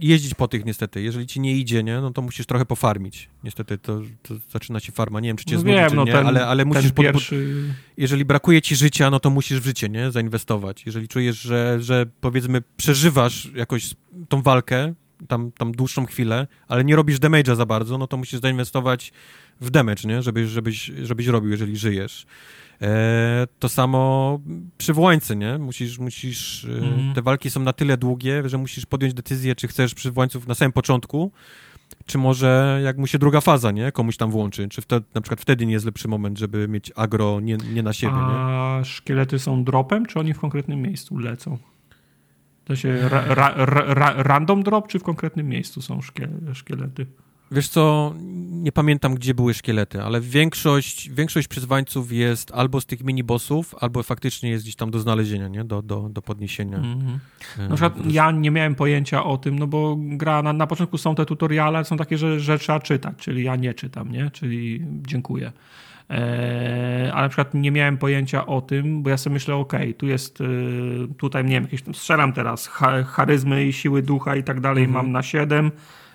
jeździć 0.00 0.34
po 0.34 0.48
tych 0.48 0.64
niestety. 0.64 1.02
Jeżeli 1.02 1.26
ci 1.26 1.40
nie 1.40 1.56
idzie, 1.56 1.82
nie? 1.82 2.00
No 2.00 2.10
to 2.10 2.22
musisz 2.22 2.46
trochę 2.46 2.66
pofarmić. 2.66 3.28
Niestety 3.44 3.78
to, 3.78 4.00
to 4.22 4.34
zaczyna 4.50 4.80
się 4.80 4.92
farma. 4.92 5.20
Nie 5.20 5.28
wiem, 5.28 5.36
czy 5.36 5.44
cię 5.44 5.54
no 5.54 5.60
znudzi, 5.60 5.76
wiem, 5.76 5.90
czy 5.90 5.96
no 5.96 6.04
nie, 6.04 6.12
ten, 6.12 6.26
ale, 6.26 6.46
ale 6.46 6.64
musisz... 6.64 6.82
pod- 6.82 6.92
pod- 6.94 7.04
pierwszy... 7.04 7.64
jeżeli 7.96 8.24
brakuje 8.24 8.62
ci 8.62 8.76
życia, 8.76 9.10
no 9.10 9.20
to 9.20 9.30
musisz 9.30 9.60
w 9.60 9.64
życie, 9.64 9.88
nie? 9.88 10.10
Zainwestować. 10.10 10.86
Jeżeli 10.86 11.08
czujesz, 11.08 11.40
że, 11.40 11.76
że 11.80 12.06
powiedzmy 12.20 12.62
przeżywasz 12.76 13.50
jakoś 13.54 13.94
tą 14.28 14.42
walkę, 14.42 14.94
tam, 15.28 15.52
tam 15.52 15.72
dłuższą 15.72 16.06
chwilę, 16.06 16.46
ale 16.68 16.84
nie 16.84 16.96
robisz 16.96 17.18
damage'a 17.20 17.56
za 17.56 17.66
bardzo, 17.66 17.98
no 17.98 18.06
to 18.06 18.16
musisz 18.16 18.40
zainwestować 18.40 19.12
w 19.60 19.70
damage, 19.70 20.02
nie? 20.08 20.22
Żebyś, 20.22 20.48
żebyś, 20.48 20.92
żebyś 21.02 21.26
robił, 21.26 21.50
jeżeli 21.50 21.76
żyjesz. 21.76 22.26
E, 22.82 23.46
to 23.58 23.68
samo 23.68 24.40
przy 24.78 24.92
wołańcy, 24.94 25.36
nie? 25.36 25.58
Musisz, 25.58 25.98
musisz, 25.98 26.64
e, 26.64 26.68
Mhm. 26.86 27.14
te 27.14 27.22
walki 27.22 27.50
są 27.50 27.60
na 27.60 27.72
tyle 27.72 27.96
długie, 27.96 28.48
że 28.48 28.58
musisz 28.58 28.86
podjąć 28.86 29.14
decyzję, 29.14 29.54
czy 29.54 29.68
chcesz 29.68 29.94
przywołańców 29.94 30.46
na 30.46 30.54
samym 30.54 30.72
początku, 30.72 31.32
czy 32.06 32.18
może 32.18 32.80
jak 32.84 32.98
mu 32.98 33.06
się 33.06 33.18
druga 33.18 33.40
faza, 33.40 33.70
nie? 33.70 33.92
Komuś 33.92 34.16
tam 34.16 34.30
włączy, 34.30 34.68
czy 34.68 34.82
wtedy, 34.82 35.06
na 35.14 35.20
przykład 35.20 35.40
wtedy 35.40 35.66
nie 35.66 35.72
jest 35.72 35.86
lepszy 35.86 36.08
moment, 36.08 36.38
żeby 36.38 36.68
mieć 36.68 36.92
agro 36.96 37.40
nie, 37.40 37.56
nie 37.56 37.82
na 37.82 37.92
siebie, 37.92 38.12
nie? 38.12 38.20
A 38.38 38.80
szkielety 38.84 39.38
są 39.38 39.64
dropem, 39.64 40.06
czy 40.06 40.18
oni 40.20 40.34
w 40.34 40.38
konkretnym 40.40 40.82
miejscu 40.82 41.18
lecą? 41.18 41.58
To 42.64 42.76
się 42.76 43.08
ra, 43.08 43.24
ra, 43.34 43.52
ra, 43.56 43.94
ra, 43.94 44.14
random 44.16 44.62
drop, 44.62 44.88
czy 44.88 44.98
w 44.98 45.02
konkretnym 45.02 45.48
miejscu 45.48 45.82
są 45.82 45.98
szkie- 46.00 46.54
szkielety? 46.54 47.06
Wiesz 47.50 47.68
co, 47.68 48.14
nie 48.50 48.72
pamiętam, 48.72 49.14
gdzie 49.14 49.34
były 49.34 49.54
szkielety, 49.54 50.02
ale 50.02 50.20
większość, 50.20 51.10
większość 51.10 51.48
przyzwańców 51.48 52.12
jest 52.12 52.50
albo 52.54 52.80
z 52.80 52.86
tych 52.86 53.04
minibossów, 53.04 53.74
albo 53.80 54.02
faktycznie 54.02 54.50
jest 54.50 54.64
gdzieś 54.64 54.76
tam 54.76 54.90
do 54.90 54.98
znalezienia, 55.00 55.48
nie? 55.48 55.64
Do, 55.64 55.82
do, 55.82 56.08
do 56.08 56.22
podniesienia. 56.22 56.76
Mhm. 56.76 57.18
E, 57.58 57.68
Na 57.68 57.74
przykład 57.76 58.12
ja 58.12 58.30
nie 58.30 58.50
miałem 58.50 58.74
pojęcia 58.74 59.24
o 59.24 59.38
tym, 59.38 59.58
no 59.58 59.66
bo 59.66 59.96
gra 59.98 60.42
na, 60.42 60.52
na 60.52 60.66
początku 60.66 60.98
są 60.98 61.14
te 61.14 61.26
tutoriale, 61.26 61.76
ale 61.78 61.84
są 61.84 61.96
takie, 61.96 62.18
że, 62.18 62.40
że 62.40 62.58
trzeba 62.58 62.80
czytać, 62.80 63.14
czyli 63.18 63.44
ja 63.44 63.56
nie 63.56 63.74
czytam, 63.74 64.12
nie? 64.12 64.30
Czyli 64.30 64.86
dziękuję. 65.06 65.52
Ale 67.12 67.22
na 67.22 67.28
przykład 67.28 67.54
nie 67.54 67.70
miałem 67.70 67.98
pojęcia 67.98 68.46
o 68.46 68.60
tym, 68.60 69.02
bo 69.02 69.10
ja 69.10 69.16
sobie 69.16 69.34
myślę, 69.34 69.54
okej, 69.54 69.94
tu 69.94 70.06
jest, 70.06 70.40
y, 70.40 70.44
tutaj 71.18 71.44
nie 71.44 71.50
wiem, 71.50 71.62
jakieś 71.62 71.82
tam 71.82 71.94
strzelam 71.94 72.32
teraz, 72.32 72.66
cha, 72.66 73.02
charyzmy 73.02 73.66
i 73.66 73.72
siły 73.72 74.02
ducha 74.02 74.36
i 74.36 74.44
tak 74.44 74.60
dalej 74.60 74.84
Mhm. 74.84 75.04
mam 75.04 75.12
na 75.12 75.22
7 75.22 75.70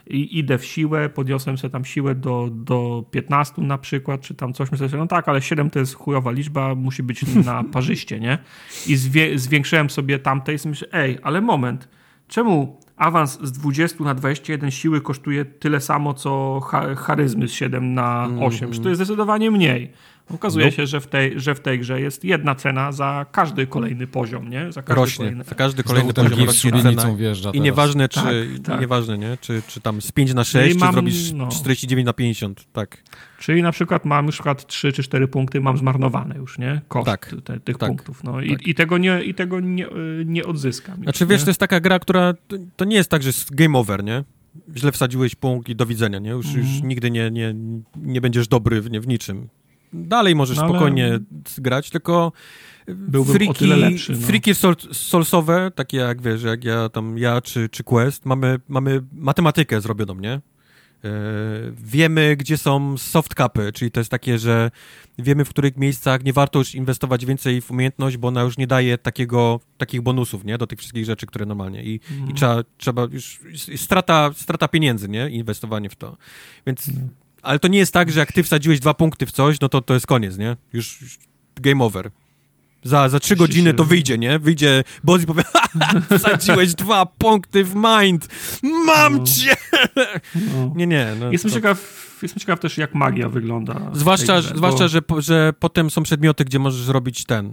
i 0.07 0.39
idę 0.39 0.57
w 0.57 0.65
siłę, 0.65 1.09
podniosłem 1.09 1.57
sobie 1.57 1.71
tam 1.71 1.85
siłę 1.85 2.15
do, 2.15 2.49
do 2.51 3.03
15 3.11 3.61
na 3.61 3.77
przykład, 3.77 4.21
czy 4.21 4.35
tam 4.35 4.53
coś, 4.53 4.71
myślę 4.71 4.89
sobie, 4.89 5.01
no 5.01 5.07
tak, 5.07 5.29
ale 5.29 5.41
7 5.41 5.69
to 5.69 5.79
jest 5.79 5.93
chujowa 5.93 6.31
liczba, 6.31 6.75
musi 6.75 7.03
być 7.03 7.35
na 7.45 7.63
parzyście, 7.63 8.19
nie? 8.19 8.37
I 8.87 8.95
zwiększyłem 9.35 9.89
sobie 9.89 10.19
tamte 10.19 10.53
i 10.53 10.59
sobie 10.59 10.69
myślę, 10.69 10.87
ej, 10.91 11.17
ale 11.23 11.41
moment, 11.41 11.87
czemu 12.27 12.79
awans 12.99 13.39
z 13.41 13.51
20 13.51 14.03
na 14.03 14.13
21 14.13 14.71
siły 14.71 15.01
kosztuje 15.01 15.45
tyle 15.45 15.81
samo, 15.81 16.13
co 16.13 16.59
cha, 16.59 16.95
charyzmy 16.95 17.47
z 17.47 17.51
7 17.51 17.93
na 17.93 18.29
8? 18.41 18.71
Czy 18.71 18.79
to 18.79 18.89
jest 18.89 18.99
zdecydowanie 19.01 19.51
mniej? 19.51 19.91
Okazuje 20.29 20.65
Nope. 20.65 20.75
się, 20.75 20.87
że 20.87 21.01
w, 21.01 21.07
tej, 21.07 21.39
że 21.39 21.55
w 21.55 21.59
tej 21.59 21.79
grze 21.79 22.01
jest 22.01 22.23
jedna 22.23 22.55
cena 22.55 22.91
za 22.91 23.25
każdy 23.31 23.67
kolejny 23.67 24.07
poziom, 24.07 24.49
nie? 24.49 24.71
Za 24.71 24.81
każdy 24.83 25.01
rośnie. 25.01 25.17
kolejny. 25.17 25.43
Za 25.43 25.55
każdy 25.55 25.83
kolejny 25.83 26.13
poziom 26.13 26.39
rośnie 26.45 26.71
cena. 26.71 27.15
wjeżdża 27.15 27.49
I 27.49 27.53
teraz. 27.53 27.65
nieważne, 27.65 28.09
czy, 28.09 28.19
Tak, 28.19 28.33
i 28.57 28.59
tak. 28.59 28.81
nieważne, 28.81 29.17
nie? 29.17 29.37
Czy, 29.41 29.61
czy 29.67 29.81
tam 29.81 30.01
z 30.01 30.11
5 30.11 30.33
na 30.33 30.43
6, 30.43 30.73
czy 30.73 30.79
mam, 30.79 30.93
zrobisz 30.93 31.31
no. 31.31 31.47
49 31.47 32.05
na 32.05 32.13
50, 32.13 32.65
tak. 32.73 33.03
Czyli 33.39 33.61
na 33.63 33.71
przykład 33.71 34.05
mam 34.05 34.25
już 34.25 34.35
przykład 34.35 34.67
3 34.67 34.91
czy 34.93 35.03
4 35.03 35.27
punkty, 35.27 35.61
mam 35.61 35.77
zmarnowane 35.77 36.35
już, 36.37 36.57
nie? 36.59 36.81
Koszt 36.87 37.05
Tak, 37.05 37.35
te, 37.43 37.59
tych 37.59 37.77
tak, 37.77 37.89
punktów. 37.89 38.23
No. 38.23 38.41
I, 38.41 38.49
tak. 38.49 38.67
I 38.67 38.75
tego, 38.75 38.97
nie, 38.97 39.23
i 39.23 39.33
tego 39.33 39.59
nie, 39.59 39.87
nie 40.25 40.45
odzyskam. 40.45 40.95
już, 40.97 41.03
Znaczy, 41.03 41.25
wiesz, 41.25 41.41
nie? 41.41 41.45
to 41.45 41.49
jest 41.49 41.59
taka 41.59 41.79
gra, 41.79 41.99
która, 41.99 42.33
to, 42.47 42.55
to 42.75 42.85
nie 42.85 42.95
jest 42.95 43.09
tak, 43.09 43.23
że 43.23 43.29
jest 43.29 43.55
game 43.55 43.77
over, 43.79 44.03
nie? 44.03 44.23
Źle 44.75 44.91
wsadziłeś 44.91 45.35
punkt 45.35 45.69
i 45.69 45.75
do 45.75 45.85
widzenia, 45.85 46.19
nie? 46.19 46.29
Już, 46.29 46.45
już 46.45 46.65
Mhm. 46.67 46.87
nigdy 46.87 47.11
nie, 47.11 47.31
nie, 47.31 47.55
nie 47.95 48.21
będziesz 48.21 48.47
dobry 48.47 48.81
w, 48.81 48.91
nie, 48.91 49.01
w 49.01 49.07
niczym. 49.07 49.49
Dalej 49.93 50.35
możesz 50.35 50.57
No, 50.57 50.63
ale- 50.63 50.71
spokojnie 50.71 51.19
grać, 51.57 51.89
tylko 51.89 52.31
Byłbym 52.87 53.49
o 53.49 53.53
tyle 53.53 53.75
lepszy, 53.77 54.11
no. 54.11 54.27
Friki 54.27 54.55
sol, 54.55 54.75
solsowe, 54.91 55.71
takie 55.75 55.97
jak, 55.97 56.21
wiesz, 56.21 56.43
jak 56.43 56.63
ja 56.63 56.89
tam, 56.89 57.17
ja 57.17 57.41
czy, 57.41 57.69
czy 57.69 57.83
Quest, 57.83 58.25
mamy, 58.25 58.59
mamy 58.67 59.01
matematykę 59.13 59.81
zrobioną, 59.81 60.15
nie? 60.15 60.31
E, 60.31 60.41
wiemy, 61.83 62.35
gdzie 62.37 62.57
są 62.57 62.97
soft 62.97 63.33
capy, 63.35 63.71
czyli 63.73 63.91
to 63.91 63.99
jest 63.99 64.11
takie, 64.11 64.37
że 64.39 64.71
wiemy, 65.19 65.45
w 65.45 65.49
których 65.49 65.77
miejscach 65.77 66.23
nie 66.23 66.33
warto 66.33 66.59
już 66.59 66.75
inwestować 66.75 67.25
więcej 67.25 67.61
w 67.61 67.71
umiejętność, 67.71 68.17
bo 68.17 68.27
ona 68.27 68.41
już 68.41 68.57
nie 68.57 68.67
daje 68.67 68.97
takiego, 68.97 69.59
takich 69.77 70.01
bonusów, 70.01 70.45
nie? 70.45 70.57
Do 70.57 70.67
tych 70.67 70.79
wszystkich 70.79 71.05
rzeczy, 71.05 71.25
które 71.25 71.45
normalnie. 71.45 71.83
I, 71.83 71.99
Mhm. 72.11 72.29
i 72.31 72.33
trzeba, 72.33 72.63
trzeba 72.77 73.07
już, 73.11 73.39
strata, 73.75 74.29
strata 74.35 74.67
pieniędzy, 74.67 75.09
nie? 75.09 75.29
Inwestowanie 75.29 75.89
w 75.89 75.95
to. 75.95 76.17
Więc, 76.67 76.87
Mhm. 76.89 77.09
Ale 77.41 77.59
to 77.59 77.67
nie 77.67 77.79
jest 77.79 77.93
tak, 77.93 78.11
że 78.11 78.19
jak 78.19 78.31
ty 78.31 78.43
wsadziłeś 78.43 78.79
dwa 78.79 78.93
punkty 78.93 79.25
w 79.25 79.31
coś, 79.31 79.59
no 79.61 79.69
to 79.69 79.81
to 79.81 79.93
jest 79.93 80.07
koniec, 80.07 80.37
nie? 80.37 80.57
Już, 80.73 81.01
już 81.01 81.19
game 81.55 81.83
over. 81.83 82.11
Za, 82.83 83.09
za 83.09 83.19
trzy 83.19 83.35
godziny 83.35 83.73
to 83.73 83.85
wyjdzie, 83.85 84.17
nie? 84.17 84.39
Wyjdzie 84.39 84.83
boss 85.03 85.23
i 85.23 85.25
powie, 85.25 85.43
"Ha, 85.53 85.67
wsadziłeś 86.17 86.73
dwa 86.75 87.05
punkty 87.05 87.63
w 87.63 87.75
mind! 87.75 88.27
Mam 88.85 89.17
No. 89.17 89.23
cię! 89.23 89.55
No. 90.35 90.73
Nie, 90.75 90.87
nie. 90.87 91.07
No, 91.19 91.31
Jestem, 91.31 91.51
to- 91.51 91.55
ciekaw, 91.57 92.09
jestem 92.21 92.39
ciekaw 92.39 92.59
też, 92.59 92.77
jak 92.77 92.95
magia 92.95 93.29
wygląda. 93.29 93.91
Zwłaszcza, 93.93 94.39
grze, 94.41 94.55
zwłaszcza 94.55 94.83
bo- 94.83 94.87
że, 94.87 95.01
że 95.33 95.53
potem 95.59 95.89
są 95.89 96.03
przedmioty, 96.03 96.45
gdzie 96.45 96.59
możesz 96.59 96.87
robić 96.87 97.25
ten. 97.25 97.45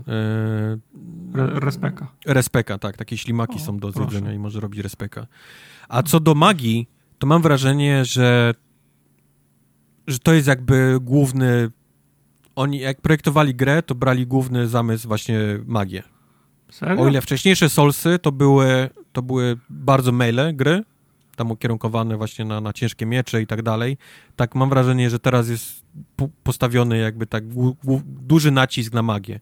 Yy, 1.34 1.42
Re, 1.42 1.60
respeka. 1.60 2.08
respeka, 2.26 2.78
tak. 2.78 2.96
Takie 2.96 3.16
ślimaki 3.18 3.56
O, 3.56 3.58
są 3.58 3.78
do 3.78 3.92
zjedzenia 3.92 4.32
i 4.32 4.38
możesz 4.38 4.62
robić 4.62 4.80
respeka. 4.80 5.26
A 5.88 6.02
co 6.02 6.20
do 6.20 6.34
magii, 6.34 6.88
to 7.18 7.26
mam 7.26 7.42
wrażenie, 7.42 8.04
że, 8.04 8.54
że 10.06 10.18
to 10.18 10.32
jest 10.32 10.48
jakby 10.48 10.98
główny. 11.00 11.70
Oni, 12.56 12.78
jak 12.78 13.00
projektowali 13.00 13.54
grę, 13.54 13.82
to 13.82 13.94
brali 13.94 14.26
główny 14.26 14.68
zamysł 14.68 15.08
właśnie 15.08 15.38
magię. 15.66 16.02
Serio? 16.70 17.02
O 17.02 17.08
ile 17.08 17.20
wcześniejsze 17.20 17.68
Soulsy 17.68 18.18
to 18.18 18.32
były, 18.32 18.90
to 19.12 19.22
były 19.22 19.56
bardzo 19.70 20.12
maile 20.12 20.56
gry, 20.56 20.82
tam 21.36 21.50
ukierunkowane 21.50 22.16
właśnie 22.16 22.44
na, 22.44 22.60
na 22.60 22.72
ciężkie 22.72 23.06
miecze 23.06 23.42
i 23.42 23.46
tak 23.46 23.62
dalej, 23.62 23.96
tak 24.36 24.54
mam 24.54 24.68
wrażenie, 24.68 25.10
że 25.10 25.18
teraz 25.18 25.48
jest 25.48 25.86
postawiony 26.42 26.98
jakby 26.98 27.26
tak 27.26 27.44
duży 28.04 28.50
nacisk 28.50 28.92
na 28.92 29.02
magię. 29.02 29.40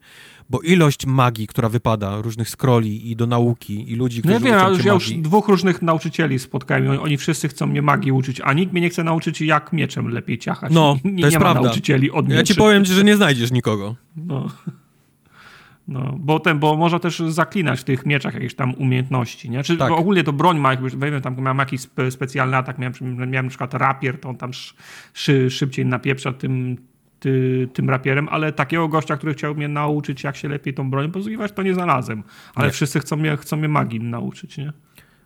Bo 0.51 0.61
ilość 0.61 1.07
magii, 1.07 1.47
która 1.47 1.69
wypada, 1.69 2.21
różnych 2.21 2.49
scrolli 2.51 3.11
i 3.11 3.17
do 3.17 3.27
nauki 3.27 3.93
i 3.93 3.95
ludzi, 3.97 4.23
No 4.25 4.31
ja 4.33 4.37
którzy 4.39 4.51
wiem, 4.53 4.61
uczą 4.75 4.79
ja 4.79 4.87
ja 4.87 4.93
już 4.95 5.11
dwóch 5.13 5.49
różnych 5.49 5.83
nauczycieli 5.83 6.39
spotkałem 6.39 6.89
oni, 6.91 6.99
oni 6.99 7.17
wszyscy 7.17 7.49
chcą 7.49 7.67
mnie 7.67 7.83
magii 7.83 8.13
uczyć, 8.13 8.41
a 8.45 8.53
nikt 8.53 8.73
mnie 8.73 8.81
nie 8.83 8.91
chce 8.91 9.05
nauczyć, 9.05 9.41
jak 9.41 9.73
mieczem 9.73 10.09
lepiej 10.09 10.39
ciachać. 10.39 10.73
No, 10.73 10.97
nie, 11.05 11.11
to 11.13 11.27
jest 11.27 11.33
nie 11.33 11.41
prawda. 11.41 11.63
nauczycieli 11.63 12.11
od 12.11 12.29
Ja 12.29 12.35
ci 12.35 12.39
mieczy. 12.39 12.55
powiem, 12.55 12.85
że 12.85 13.05
nie 13.05 13.17
znajdziesz 13.17 13.53
nikogo. 13.53 13.97
No. 14.17 14.49
No, 15.89 16.15
bo, 16.19 16.41
ten, 16.41 16.59
bo 16.59 16.77
można 16.77 16.99
też 16.99 17.19
zaklinać 17.19 17.81
w 17.81 17.85
tych 17.85 18.07
mieczach 18.07 18.35
jakieś 18.35 18.55
tam 18.55 18.75
umiejętności, 18.75 19.51
nie? 19.51 19.63
Czy 19.63 19.77
Tak. 19.77 19.93
ogólnie 19.93 20.25
to 20.25 20.33
broń 20.33 20.59
ma, 20.59 20.71
jakby, 20.71 20.91
wiem, 20.91 21.23
tam 21.23 21.37
miałem 21.39 21.59
jakiś 21.59 21.81
spe, 21.81 22.11
specjalny 22.11 22.57
atak, 22.57 22.79
miałem, 22.79 22.95
miałem 23.31 23.47
na 23.47 23.51
przykład 23.51 23.75
rapier, 23.75 24.21
to 24.21 24.29
on 24.29 24.37
tam 24.37 24.51
sz, 24.51 24.75
szy, 25.15 25.51
szybciej 25.51 25.87
napieprza 25.87 26.33
tym, 26.33 26.77
ty, 27.21 27.69
tym 27.73 27.91
rapierem, 27.91 28.29
ale 28.29 28.53
takiego 28.53 28.89
gościa, 28.89 29.17
który 29.17 29.35
chciał 29.35 29.55
mnie 29.55 29.69
nauczyć, 29.69 30.25
jak 30.25 30.37
się 30.37 30.49
lepiej 30.49 30.75
tą 30.75 30.91
broń 30.91 31.11
posługiwać, 31.11 31.53
to 31.53 31.63
nie 31.63 31.75
znalazłem. 31.75 32.23
Ale 32.55 32.67
nie. 32.67 32.73
wszyscy 32.73 33.01
chcą 33.01 33.17
mnie, 33.17 33.37
chcą 33.37 33.57
mnie 33.57 33.69
magii 33.69 34.01
nauczyć, 34.01 34.59
nie? 34.59 34.73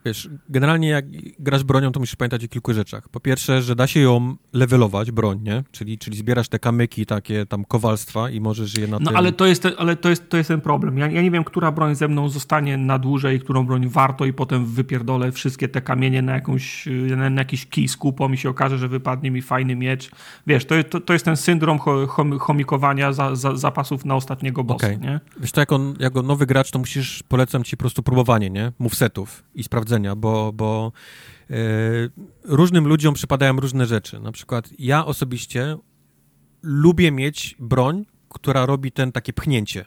Wiesz, 0.08 0.28
generalnie 0.48 0.88
jak 0.88 1.04
grasz 1.38 1.64
bronią, 1.64 1.92
to 1.92 2.00
musisz 2.00 2.16
pamiętać 2.16 2.44
o 2.44 2.48
kilku 2.48 2.74
rzeczach. 2.74 3.08
Po 3.08 3.20
pierwsze, 3.20 3.62
że 3.62 3.76
da 3.76 3.86
się 3.86 4.00
ją 4.00 4.36
levelować, 4.52 5.10
broń, 5.10 5.40
nie? 5.42 5.64
Czyli, 5.70 5.98
czyli 5.98 6.16
zbierasz 6.16 6.48
te 6.48 6.58
kamyki, 6.58 7.06
takie 7.06 7.46
tam 7.46 7.64
kowalstwa 7.64 8.30
i 8.30 8.40
możesz 8.40 8.78
je 8.78 8.86
na 8.86 8.98
No 8.98 9.06
tym... 9.06 9.16
ale, 9.16 9.32
to 9.32 9.46
jest, 9.46 9.68
ale 9.78 9.96
to, 9.96 10.08
jest, 10.10 10.28
to 10.28 10.36
jest 10.36 10.48
ten 10.48 10.60
problem. 10.60 10.98
Ja, 10.98 11.10
ja 11.10 11.22
nie 11.22 11.30
wiem, 11.30 11.44
która 11.44 11.72
broń 11.72 11.94
ze 11.94 12.08
mną 12.08 12.28
zostanie 12.28 12.76
na 12.76 12.98
dłużej, 12.98 13.40
którą 13.40 13.66
broń 13.66 13.88
warto 13.88 14.24
i 14.24 14.32
potem 14.32 14.66
wypierdolę 14.66 15.32
wszystkie 15.32 15.68
te 15.68 15.80
kamienie 15.80 16.22
na, 16.22 16.32
jakąś, 16.32 16.88
na, 17.16 17.30
na 17.30 17.40
jakiś 17.40 17.66
kij 17.66 17.88
z 17.88 17.96
kupą 17.96 18.32
i 18.32 18.36
się 18.36 18.48
okaże, 18.50 18.78
że 18.78 18.88
wypadnie 18.88 19.30
mi 19.30 19.42
fajny 19.42 19.76
miecz. 19.76 20.10
Wiesz, 20.46 20.64
to, 20.64 20.84
to, 20.84 21.00
to 21.00 21.12
jest 21.12 21.24
ten 21.24 21.36
syndrom 21.36 21.78
chomikowania 22.38 23.12
za, 23.12 23.36
za, 23.36 23.56
zapasów 23.56 24.04
na 24.04 24.14
ostatniego 24.14 24.64
bossa, 24.64 24.86
okay. 24.86 24.98
nie? 24.98 25.20
Wiesz, 25.40 25.52
to 25.52 25.60
jako, 25.60 25.80
jako 25.98 26.22
nowy 26.22 26.46
gracz, 26.46 26.70
to 26.70 26.78
musisz, 26.78 27.22
polecam 27.28 27.64
ci 27.64 27.76
po 27.76 27.80
prostu 27.80 28.02
próbowanie, 28.02 28.50
nie? 28.50 28.72
Movesetów 28.78 29.42
i 29.54 29.62
sprawdzenie 29.62 29.97
bo, 30.16 30.52
bo 30.52 30.92
e, 31.50 31.54
różnym 32.44 32.88
ludziom 32.88 33.14
przypadają 33.14 33.56
różne 33.56 33.86
rzeczy. 33.86 34.20
Na 34.20 34.32
przykład 34.32 34.68
ja 34.78 35.06
osobiście 35.06 35.76
lubię 36.62 37.12
mieć 37.12 37.56
broń, 37.58 38.04
która 38.28 38.66
robi 38.66 38.92
ten 38.92 39.12
takie 39.12 39.32
pchnięcie. 39.32 39.84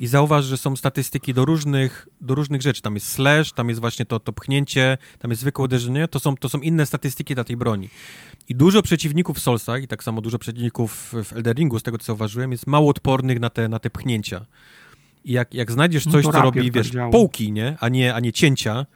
I 0.00 0.06
zauważ, 0.06 0.44
że 0.44 0.56
są 0.56 0.76
statystyki 0.76 1.34
do 1.34 1.44
różnych, 1.44 2.08
do 2.20 2.34
różnych 2.34 2.62
rzeczy. 2.62 2.82
Tam 2.82 2.94
jest 2.94 3.08
slash, 3.08 3.52
tam 3.52 3.68
jest 3.68 3.80
właśnie 3.80 4.06
to, 4.06 4.20
to 4.20 4.32
pchnięcie, 4.32 4.98
tam 5.18 5.30
jest 5.30 5.40
zwykłe 5.40 5.64
uderzenie. 5.64 6.08
To 6.08 6.20
są, 6.20 6.36
to 6.36 6.48
są 6.48 6.60
inne 6.60 6.86
statystyki 6.86 7.34
dla 7.34 7.44
tej 7.44 7.56
broni. 7.56 7.88
I 8.48 8.54
dużo 8.54 8.82
przeciwników 8.82 9.36
w 9.36 9.40
Soulsach 9.40 9.82
i 9.82 9.88
tak 9.88 10.04
samo 10.04 10.20
dużo 10.20 10.38
przeciwników 10.38 11.14
w 11.24 11.32
Elderingu, 11.32 11.78
z 11.78 11.82
tego 11.82 11.98
co 11.98 12.04
zauważyłem, 12.04 12.52
jest 12.52 12.66
mało 12.66 12.90
odpornych 12.90 13.40
na 13.40 13.50
te, 13.50 13.68
na 13.68 13.78
te 13.78 13.90
pchnięcia. 13.90 14.46
I 15.24 15.32
jak, 15.32 15.54
jak 15.54 15.72
znajdziesz 15.72 16.06
no 16.06 16.12
coś, 16.12 16.24
no 16.24 16.32
co 16.32 16.42
robi, 16.42 16.70
wiesz, 16.70 16.90
działa. 16.90 17.10
połki, 17.10 17.52
nie? 17.52 17.76
A, 17.80 17.88
nie? 17.88 18.14
a 18.14 18.20
nie 18.20 18.32
cięcia, 18.32 18.86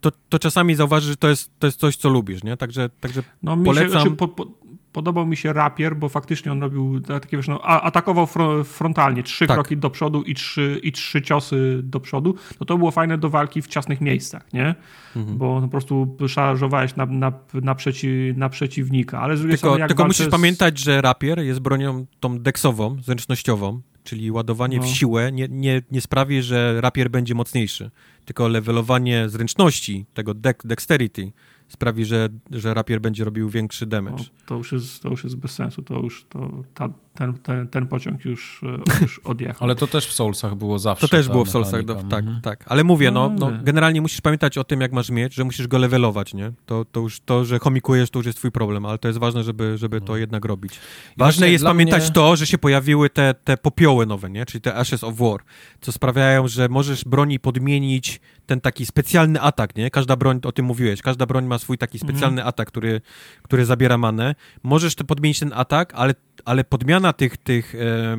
to, 0.00 0.10
to 0.28 0.38
czasami 0.38 0.74
zauważysz, 0.74 1.10
że 1.10 1.16
to 1.16 1.28
jest, 1.28 1.50
to 1.58 1.66
jest 1.66 1.80
coś, 1.80 1.96
co 1.96 2.08
lubisz, 2.08 2.44
nie? 2.44 2.56
Także, 2.56 2.88
także 3.00 3.22
no, 3.42 3.56
polecam... 3.56 3.84
Się, 3.84 3.90
znaczy, 3.90 4.10
po, 4.10 4.28
po, 4.28 4.46
podobał 4.92 5.26
mi 5.26 5.36
się 5.36 5.52
rapier, 5.52 5.96
bo 5.96 6.08
faktycznie 6.08 6.52
on 6.52 6.60
robił 6.60 7.00
takie, 7.00 7.36
wiesz, 7.36 7.48
no, 7.48 7.62
atakował 7.62 8.28
frontalnie, 8.64 9.22
trzy 9.22 9.46
tak. 9.46 9.56
kroki 9.56 9.76
do 9.76 9.90
przodu 9.90 10.22
i 10.22 10.34
trzy, 10.34 10.80
i 10.82 10.92
trzy 10.92 11.22
ciosy 11.22 11.80
do 11.82 12.00
przodu, 12.00 12.34
no 12.60 12.66
to 12.66 12.78
było 12.78 12.90
fajne 12.90 13.18
do 13.18 13.30
walki 13.30 13.62
w 13.62 13.66
ciasnych 13.66 14.00
miejscach, 14.00 14.52
nie? 14.52 14.74
Mhm. 15.16 15.38
Bo 15.38 15.60
po 15.60 15.68
prostu 15.68 16.16
szarżowałeś 16.28 16.96
na, 16.96 17.06
na, 17.06 17.32
na, 17.54 17.74
przeci, 17.74 18.34
na 18.36 18.48
przeciwnika, 18.48 19.20
ale 19.20 19.36
z 19.36 19.40
drugiej 19.40 19.58
tylko, 19.58 19.68
strony... 19.68 19.88
Tylko 19.88 20.04
musisz 20.04 20.26
z... 20.26 20.30
pamiętać, 20.30 20.78
że 20.78 21.00
rapier 21.00 21.38
jest 21.38 21.60
bronią 21.60 22.06
tą 22.20 22.38
deksową, 22.38 22.96
zręcznościową, 23.02 23.80
czyli 24.08 24.30
ładowanie 24.30 24.76
no. 24.76 24.82
w 24.82 24.86
siłę 24.86 25.32
nie, 25.32 25.48
nie, 25.50 25.82
nie 25.90 26.00
sprawi, 26.00 26.42
że 26.42 26.80
rapier 26.80 27.10
będzie 27.10 27.34
mocniejszy, 27.34 27.90
tylko 28.24 28.48
levelowanie 28.48 29.28
zręczności, 29.28 30.06
tego 30.14 30.34
dexterity, 30.64 31.32
sprawi, 31.68 32.04
że, 32.04 32.28
że 32.50 32.74
rapier 32.74 33.00
będzie 33.00 33.24
robił 33.24 33.50
większy 33.50 33.86
damage. 33.86 34.16
No, 34.16 34.46
to, 34.46 34.54
już 34.54 34.72
jest, 34.72 35.02
to 35.02 35.08
już 35.08 35.24
jest 35.24 35.36
bez 35.36 35.50
sensu, 35.50 35.82
to 35.82 36.00
już 36.00 36.26
to, 36.28 36.64
ta, 36.74 36.88
ten, 37.18 37.38
ten, 37.38 37.68
ten 37.68 37.86
pociąg 37.86 38.24
już, 38.24 38.62
e, 38.62 39.02
już 39.02 39.18
odjechał. 39.18 39.64
Ale 39.64 39.74
to 39.74 39.86
też 39.86 40.06
w 40.06 40.12
Soulsach 40.12 40.54
było 40.54 40.78
zawsze. 40.78 41.08
To 41.08 41.16
też 41.16 41.28
było 41.28 41.44
w 41.44 41.50
Soulsach, 41.50 41.84
do, 41.84 41.94
tak, 41.94 42.24
mhm. 42.24 42.40
tak. 42.40 42.64
Ale 42.66 42.84
mówię, 42.84 43.10
no, 43.10 43.28
no, 43.28 43.50
no, 43.50 43.58
generalnie 43.62 44.00
musisz 44.00 44.20
pamiętać 44.20 44.58
o 44.58 44.64
tym, 44.64 44.80
jak 44.80 44.92
masz 44.92 45.10
mieć, 45.10 45.34
że 45.34 45.44
musisz 45.44 45.68
go 45.68 45.78
levelować, 45.78 46.34
nie? 46.34 46.52
To, 46.66 46.84
to 46.84 47.00
już 47.00 47.20
to, 47.20 47.44
że 47.44 47.58
chomikujesz, 47.58 48.10
to 48.10 48.18
już 48.18 48.26
jest 48.26 48.38
twój 48.38 48.50
problem, 48.50 48.86
ale 48.86 48.98
to 48.98 49.08
jest 49.08 49.20
ważne, 49.20 49.44
żeby, 49.44 49.78
żeby 49.78 50.00
to 50.00 50.12
no. 50.12 50.16
jednak 50.16 50.44
robić. 50.44 50.80
Ważne 51.16 51.50
jest 51.50 51.64
pamiętać 51.64 52.02
mnie... 52.02 52.12
to, 52.12 52.36
że 52.36 52.46
się 52.46 52.58
pojawiły 52.58 53.10
te, 53.10 53.34
te 53.44 53.56
popioły 53.56 54.06
nowe, 54.06 54.30
nie? 54.30 54.46
Czyli 54.46 54.60
te 54.60 54.74
Ashes 54.74 55.04
of 55.04 55.16
War, 55.16 55.40
co 55.80 55.92
sprawiają, 55.92 56.48
że 56.48 56.68
możesz 56.68 57.04
broni 57.04 57.40
podmienić 57.40 58.20
ten 58.46 58.60
taki 58.60 58.86
specjalny 58.86 59.40
atak, 59.40 59.76
nie? 59.76 59.90
Każda 59.90 60.16
broń, 60.16 60.40
o 60.44 60.52
tym 60.52 60.64
mówiłeś, 60.64 61.02
każda 61.02 61.26
broń 61.26 61.44
ma 61.44 61.58
swój 61.58 61.78
taki 61.78 61.98
mhm. 61.98 62.08
specjalny 62.08 62.40
mhm. 62.40 62.48
atak, 62.48 62.68
który, 62.68 63.00
który 63.42 63.64
zabiera 63.64 63.98
manę. 63.98 64.34
Możesz 64.62 64.94
to 64.94 65.04
podmienić 65.04 65.38
ten 65.38 65.52
atak, 65.54 65.92
ale, 65.94 66.14
ale 66.48 66.64
podmiana 66.64 67.12
tych, 67.12 67.36
tych, 67.36 67.74
e, 67.74 68.16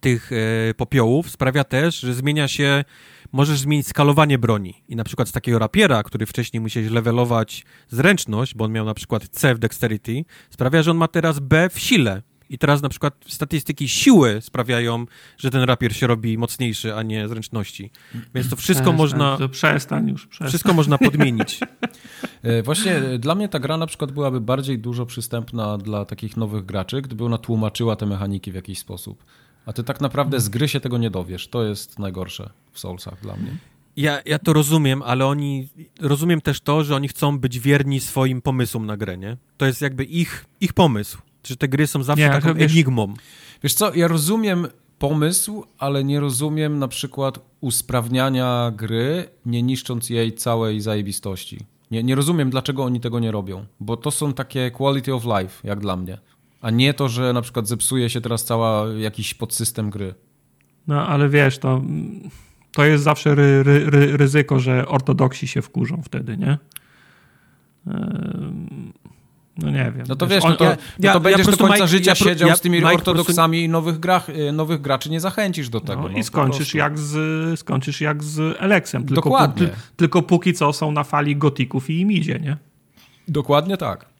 tych 0.00 0.30
e, 0.32 0.74
popiołów 0.74 1.30
sprawia 1.30 1.64
też, 1.64 2.00
że 2.00 2.14
zmienia 2.14 2.48
się, 2.48 2.84
możesz 3.32 3.58
zmienić 3.58 3.86
skalowanie 3.86 4.38
broni. 4.38 4.82
I 4.88 4.96
na 4.96 5.04
przykład 5.04 5.28
z 5.28 5.32
takiego 5.32 5.58
rapiera, 5.58 6.02
który 6.02 6.26
wcześniej 6.26 6.60
musiałeś 6.60 6.90
levelować 6.90 7.64
zręczność, 7.88 8.54
bo 8.54 8.64
on 8.64 8.72
miał 8.72 8.84
na 8.84 8.94
przykład 8.94 9.28
C 9.28 9.54
w 9.54 9.58
dexterity, 9.58 10.24
sprawia, 10.50 10.82
że 10.82 10.90
on 10.90 10.96
ma 10.96 11.08
teraz 11.08 11.38
B 11.38 11.68
w 11.70 11.78
sile. 11.78 12.22
I 12.50 12.58
teraz 12.58 12.82
na 12.82 12.88
przykład 12.88 13.14
statystyki 13.26 13.88
siły 13.88 14.40
sprawiają, 14.40 15.06
że 15.38 15.50
ten 15.50 15.62
rapier 15.62 15.96
się 15.96 16.06
robi 16.06 16.38
mocniejszy, 16.38 16.94
a 16.94 17.02
nie 17.02 17.28
zręczności. 17.28 17.90
Więc 18.34 18.50
to 18.50 18.56
wszystko 18.56 18.82
przestań, 18.82 18.96
można. 18.96 19.36
To 19.36 19.48
przestań 19.48 20.08
już. 20.08 20.26
Przestań. 20.26 20.48
Wszystko 20.48 20.72
można 20.72 20.98
podmienić. 20.98 21.60
E, 22.42 22.62
właśnie 22.62 22.92
e, 22.96 23.18
dla 23.18 23.34
mnie 23.34 23.48
ta 23.48 23.58
gra 23.58 23.76
na 23.76 23.86
przykład 23.86 24.12
byłaby 24.12 24.40
bardziej 24.40 24.78
dużo 24.78 25.06
przystępna 25.06 25.78
dla 25.78 26.04
takich 26.04 26.36
nowych 26.36 26.64
graczy, 26.64 27.02
gdyby 27.02 27.24
ona 27.24 27.38
tłumaczyła 27.38 27.96
te 27.96 28.06
mechaniki 28.06 28.52
w 28.52 28.54
jakiś 28.54 28.78
sposób. 28.78 29.24
A 29.66 29.72
ty 29.72 29.84
tak 29.84 30.00
naprawdę 30.00 30.40
z 30.40 30.48
gry 30.48 30.68
się 30.68 30.80
tego 30.80 30.98
nie 30.98 31.10
dowiesz. 31.10 31.48
To 31.48 31.64
jest 31.64 31.98
najgorsze 31.98 32.50
w 32.72 32.78
Soulsach 32.78 33.20
dla 33.20 33.36
mnie. 33.36 33.56
Ja, 33.96 34.22
ja 34.26 34.38
to 34.38 34.52
rozumiem, 34.52 35.02
ale 35.02 35.26
oni. 35.26 35.68
Rozumiem 36.00 36.40
też 36.40 36.60
to, 36.60 36.84
że 36.84 36.96
oni 36.96 37.08
chcą 37.08 37.38
być 37.38 37.58
wierni 37.58 38.00
swoim 38.00 38.42
pomysłom 38.42 38.86
na 38.86 38.96
grę, 38.96 39.18
nie? 39.18 39.36
To 39.56 39.66
jest 39.66 39.80
jakby 39.80 40.04
ich, 40.04 40.44
ich 40.60 40.72
pomysł 40.72 41.18
że 41.46 41.56
te 41.56 41.68
gry 41.68 41.86
są 41.86 42.02
zawsze 42.02 42.24
nie, 42.24 42.30
taką 42.30 42.54
wiesz, 42.54 42.72
enigmą. 42.72 43.14
Wiesz 43.62 43.74
co, 43.74 43.94
ja 43.94 44.08
rozumiem 44.08 44.66
pomysł, 44.98 45.64
ale 45.78 46.04
nie 46.04 46.20
rozumiem 46.20 46.78
na 46.78 46.88
przykład 46.88 47.38
usprawniania 47.60 48.72
gry, 48.76 49.28
nie 49.46 49.62
niszcząc 49.62 50.10
jej 50.10 50.32
całej 50.32 50.80
zajebistości. 50.80 51.60
Nie, 51.90 52.02
nie 52.02 52.14
rozumiem, 52.14 52.50
dlaczego 52.50 52.84
oni 52.84 53.00
tego 53.00 53.20
nie 53.20 53.30
robią, 53.30 53.66
bo 53.80 53.96
to 53.96 54.10
są 54.10 54.32
takie 54.32 54.70
quality 54.70 55.14
of 55.14 55.24
life, 55.24 55.68
jak 55.68 55.80
dla 55.80 55.96
mnie. 55.96 56.18
A 56.60 56.70
nie 56.70 56.94
to, 56.94 57.08
że 57.08 57.32
na 57.32 57.42
przykład 57.42 57.68
zepsuje 57.68 58.10
się 58.10 58.20
teraz 58.20 58.44
cała 58.44 58.86
jakiś 58.92 59.34
podsystem 59.34 59.90
gry. 59.90 60.14
No, 60.86 61.06
ale 61.06 61.28
wiesz, 61.28 61.58
to, 61.58 61.82
to 62.72 62.84
jest 62.84 63.04
zawsze 63.04 63.34
ry, 63.34 63.62
ry, 63.62 63.90
ry, 63.90 64.16
ryzyko, 64.16 64.60
że 64.60 64.88
ortodoksi 64.88 65.48
się 65.48 65.62
wkurzą 65.62 66.02
wtedy, 66.02 66.36
nie? 66.36 66.58
No 69.58 69.70
nie 69.70 69.92
wiem. 69.96 70.04
No 70.08 70.16
to 70.16 70.26
wiesz, 70.26 70.44
no 70.44 70.56
to, 70.56 70.64
ja, 70.64 70.76
no 70.98 71.12
to 71.12 71.20
będziesz 71.20 71.46
ja 71.46 71.52
do 71.52 71.58
końca 71.58 71.74
Mike, 71.74 71.88
życia 71.88 72.10
ja, 72.10 72.14
siedział 72.14 72.48
ja, 72.48 72.56
z 72.56 72.60
tymi 72.60 72.78
Mike 72.78 72.94
ortodoksami 72.94 73.58
prostu... 73.58 73.64
i 73.64 73.68
nowych, 73.68 74.00
grach, 74.00 74.28
y, 74.28 74.52
nowych 74.52 74.80
graczy 74.80 75.10
nie 75.10 75.20
zachęcisz 75.20 75.68
do 75.68 75.80
tego. 75.80 76.02
No, 76.02 76.08
no 76.08 76.18
I 76.18 76.22
skończysz 76.22 76.74
jak, 76.74 76.98
z, 76.98 77.60
skończysz 77.60 78.00
jak 78.00 78.24
z 78.24 78.56
Alexem. 78.60 79.04
Tylko 79.04 79.14
Dokładnie. 79.22 79.68
tylko 79.96 80.22
póki 80.22 80.52
co 80.52 80.72
są 80.72 80.92
na 80.92 81.04
fali 81.04 81.36
gotików 81.36 81.90
i 81.90 82.00
im 82.00 82.12
idzie, 82.12 82.40
nie? 82.40 82.56
Dokładnie 83.28 83.76
tak. 83.76 84.14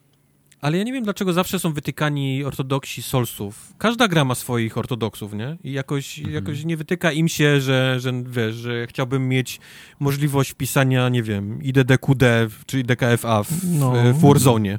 Ale 0.65 0.79
ja 0.79 0.85
nie 0.85 0.93
wiem, 0.93 1.05
dlaczego 1.05 1.33
zawsze 1.33 1.59
są 1.59 1.73
wytykani 1.73 2.45
ortodoksi 2.45 3.03
solsów. 3.03 3.73
Każda 3.79 4.09
gra 4.09 4.25
ma 4.25 4.35
swoich 4.35 4.79
ortodoksów, 4.79 5.33
nie? 5.33 5.57
I 5.65 5.73
jakoś, 5.73 6.19
mhm. 6.19 6.35
jakoś 6.35 6.65
nie 6.65 6.77
wytyka 6.77 7.13
im 7.13 7.29
się, 7.29 7.61
że, 7.61 7.97
że, 8.01 8.13
wiesz, 8.27 8.55
że 8.55 8.87
chciałbym 8.87 9.29
mieć 9.29 9.61
możliwość 10.01 10.51
wpisania, 10.51 11.09
nie 11.09 11.23
wiem, 11.23 11.63
IDDQD, 11.63 12.25
czyli 12.67 12.85
DKFA 12.85 13.43
w, 13.43 13.51
no. 13.65 13.93
w 14.13 14.21
Warzone. 14.21 14.79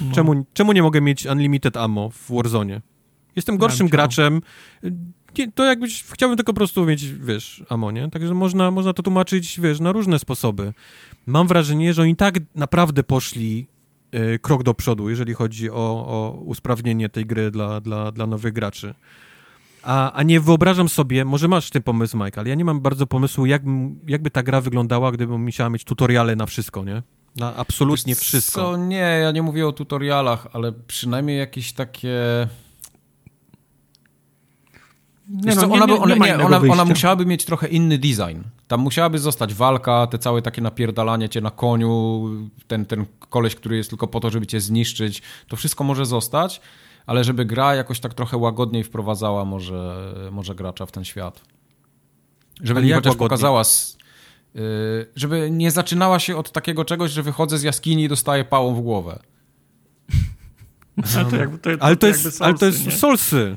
No. 0.00 0.14
Czemu, 0.14 0.46
czemu 0.54 0.72
nie 0.72 0.82
mogę 0.82 1.00
mieć 1.00 1.26
unlimited 1.26 1.76
ammo 1.76 2.10
w 2.10 2.32
Warzone? 2.32 2.80
Jestem 3.36 3.56
gorszym 3.56 3.88
graczem. 3.88 4.40
to 5.54 5.64
jakbyś 5.64 6.02
chciałbym 6.02 6.36
tylko 6.36 6.52
po 6.52 6.56
prostu 6.56 6.86
mieć, 6.86 7.06
wiesz, 7.06 7.64
ammo, 7.68 7.90
nie? 7.90 8.10
Także 8.10 8.34
można, 8.34 8.70
można 8.70 8.92
to 8.92 9.02
tłumaczyć, 9.02 9.60
wiesz, 9.60 9.80
na 9.80 9.92
różne 9.92 10.18
sposoby. 10.18 10.72
Mam 11.26 11.46
wrażenie, 11.46 11.94
że 11.94 12.02
oni 12.02 12.16
tak 12.16 12.34
naprawdę 12.54 13.02
poszli 13.02 13.66
y, 14.14 14.38
krok 14.38 14.62
do 14.62 14.74
przodu, 14.74 15.10
jeżeli 15.10 15.34
chodzi 15.34 15.70
o, 15.70 15.74
o 16.06 16.40
usprawnienie 16.44 17.08
tej 17.08 17.26
gry 17.26 17.50
dla, 17.50 17.80
dla, 17.80 18.12
dla 18.12 18.26
nowych 18.26 18.52
graczy. 18.52 18.94
A, 19.82 20.12
a 20.12 20.22
nie 20.22 20.40
wyobrażam 20.40 20.88
sobie, 20.88 21.24
może 21.24 21.48
masz 21.48 21.70
ten 21.70 21.82
pomysł, 21.82 22.16
Mike, 22.24 22.40
ale 22.40 22.48
ja 22.48 22.54
nie 22.54 22.64
mam 22.64 22.80
bardzo 22.80 23.06
pomysłu, 23.06 23.46
jak, 23.46 23.62
jakby 24.06 24.30
ta 24.30 24.42
gra 24.42 24.60
wyglądała, 24.60 25.12
gdybym 25.12 25.42
musiała 25.42 25.70
mieć 25.70 25.84
tutoriale 25.84 26.36
na 26.36 26.46
wszystko, 26.46 26.84
nie? 26.84 27.02
Na 27.36 27.56
absolutnie 27.56 28.14
Wiesz 28.14 28.22
wszystko. 28.22 28.60
Co, 28.60 28.76
nie, 28.76 28.96
ja 28.96 29.30
nie 29.30 29.42
mówię 29.42 29.66
o 29.68 29.72
tutorialach, 29.72 30.46
ale 30.52 30.72
przynajmniej 30.72 31.38
jakieś 31.38 31.72
takie... 31.72 32.18
Nie, 35.28 35.54
no, 35.54 35.62
ona, 35.62 35.86
nie, 35.86 36.14
nie, 36.14 36.20
nie, 36.20 36.44
ona, 36.44 36.60
ona, 36.70 36.84
musiałaby 36.84 37.26
mieć 37.26 37.44
trochę 37.44 37.68
inny 37.68 37.98
design. 37.98 38.42
Tam 38.68 38.80
musiałaby 38.80 39.18
zostać 39.18 39.54
walka, 39.54 40.06
te 40.06 40.18
całe 40.18 40.42
takie 40.42 40.62
napierdalanie 40.62 41.28
cię 41.28 41.40
na 41.40 41.50
koniu, 41.50 42.24
ten, 42.66 42.86
ten 42.86 43.06
koleś, 43.18 43.54
który 43.54 43.76
jest 43.76 43.90
tylko 43.90 44.06
po 44.06 44.20
to, 44.20 44.30
żeby 44.30 44.46
cię 44.46 44.60
zniszczyć. 44.60 45.22
To 45.48 45.56
wszystko 45.56 45.84
może 45.84 46.06
zostać, 46.06 46.60
ale 47.06 47.24
żeby 47.24 47.44
gra 47.44 47.74
jakoś 47.74 48.00
tak 48.00 48.14
trochę 48.14 48.36
łagodniej 48.36 48.84
wprowadzała 48.84 49.44
może, 49.44 50.12
może 50.32 50.54
gracza 50.54 50.86
w 50.86 50.92
ten 50.92 51.04
świat. 51.04 51.40
Żeby 52.62 52.82
mi 52.82 52.92
chociaż 52.92 53.16
pokazała 53.16 53.60
Y, 53.60 53.95
żeby 55.16 55.50
nie 55.50 55.70
zaczynała 55.70 56.18
się 56.18 56.36
od 56.36 56.52
takiego 56.52 56.84
czegoś, 56.84 57.10
że 57.10 57.22
wychodzę 57.22 57.58
z 57.58 57.62
jaskini 57.62 58.04
i 58.04 58.08
dostaję 58.08 58.44
pałą 58.44 58.74
w 58.74 58.80
głowę. 58.80 59.18
Ale 61.16 61.30
to, 61.30 61.36
jakby, 61.36 61.58
to, 61.58 61.76
to, 61.76 61.82
ale 61.82 61.96
to 61.96 62.06
jest, 62.06 62.42
ale 62.42 62.54
to 62.54 62.66
jest 62.66 62.86
nie? 62.86 62.92
Soulsy. 62.92 63.56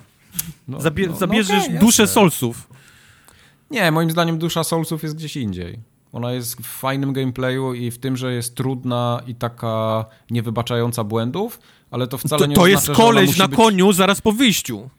No, 0.67 0.81
Zabie 0.81 1.05
no, 1.05 1.11
no 1.11 1.17
zabierzesz 1.17 1.63
okej, 1.63 1.79
duszę 1.79 2.03
jasne. 2.03 2.13
Soulsów. 2.13 2.69
Nie, 3.71 3.91
moim 3.91 4.11
zdaniem 4.11 4.37
dusza 4.37 4.63
Soulsów 4.63 5.03
jest 5.03 5.15
gdzieś 5.15 5.37
indziej. 5.37 5.79
Ona 6.11 6.31
jest 6.31 6.57
w 6.57 6.65
fajnym 6.65 7.13
gameplayu 7.13 7.73
i 7.73 7.91
w 7.91 7.97
tym, 7.97 8.17
że 8.17 8.33
jest 8.33 8.55
trudna 8.55 9.21
i 9.27 9.35
taka 9.35 10.05
niewybaczająca 10.31 11.03
błędów, 11.03 11.59
ale 11.91 12.07
to 12.07 12.17
wcale 12.17 12.39
To, 12.39 12.45
nie 12.45 12.55
to 12.55 12.61
oznacza, 12.61 12.71
jest 12.71 12.85
że 12.85 12.93
ona 12.93 13.03
koleś 13.03 13.37
na 13.37 13.47
być... 13.47 13.57
koniu 13.57 13.93
zaraz 13.93 14.21
po 14.21 14.31
wyjściu. 14.31 14.89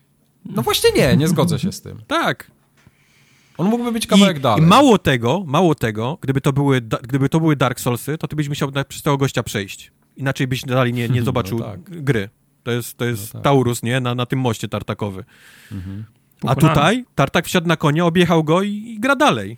No 0.44 0.62
właśnie 0.62 0.90
nie, 0.96 1.16
nie 1.16 1.28
zgodzę 1.28 1.58
się 1.58 1.72
z 1.72 1.82
tym. 1.82 2.02
Tak. 2.06 2.50
On 3.60 3.66
mógłby 3.70 3.92
być 3.92 4.04
I, 4.04 4.08
kawałek 4.08 4.36
I 4.38 4.40
dalej. 4.40 4.66
mało 4.66 4.98
tego, 4.98 5.42
mało 5.46 5.74
tego, 5.74 6.18
gdyby 6.20 6.40
to 6.40 6.52
były, 6.52 6.80
gdyby 7.02 7.28
to 7.28 7.40
były 7.40 7.56
Dark 7.56 7.80
Soulsy, 7.80 8.18
to 8.18 8.28
ty 8.28 8.36
byś 8.36 8.48
musiał 8.48 8.70
przez 8.88 9.02
tego 9.02 9.16
gościa 9.16 9.42
przejść. 9.42 9.92
Inaczej 10.16 10.46
byś 10.46 10.62
dalej 10.62 10.92
nie, 10.92 11.08
nie 11.08 11.22
zobaczył 11.30 11.58
No 11.58 11.64
tak. 11.64 11.80
gry. 12.04 12.28
To 12.62 12.70
jest, 12.70 12.96
to 12.96 13.04
jest 13.04 13.34
No 13.34 13.40
tak. 13.40 13.44
Taurus, 13.44 13.82
nie? 13.82 14.00
Na, 14.00 14.14
na 14.14 14.26
tym 14.26 14.38
moście 14.38 14.68
tartakowy. 14.68 15.24
A 15.70 15.74
Pokonany. 16.54 16.74
tutaj 16.74 17.04
Tartak 17.14 17.46
wsiadł 17.46 17.68
na 17.68 17.76
konia, 17.76 18.04
objechał 18.06 18.44
go 18.44 18.62
i, 18.62 18.70
i 18.72 19.00
gra 19.00 19.16
dalej. 19.16 19.56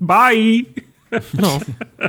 Bye! 0.00 0.62
No. 1.34 1.60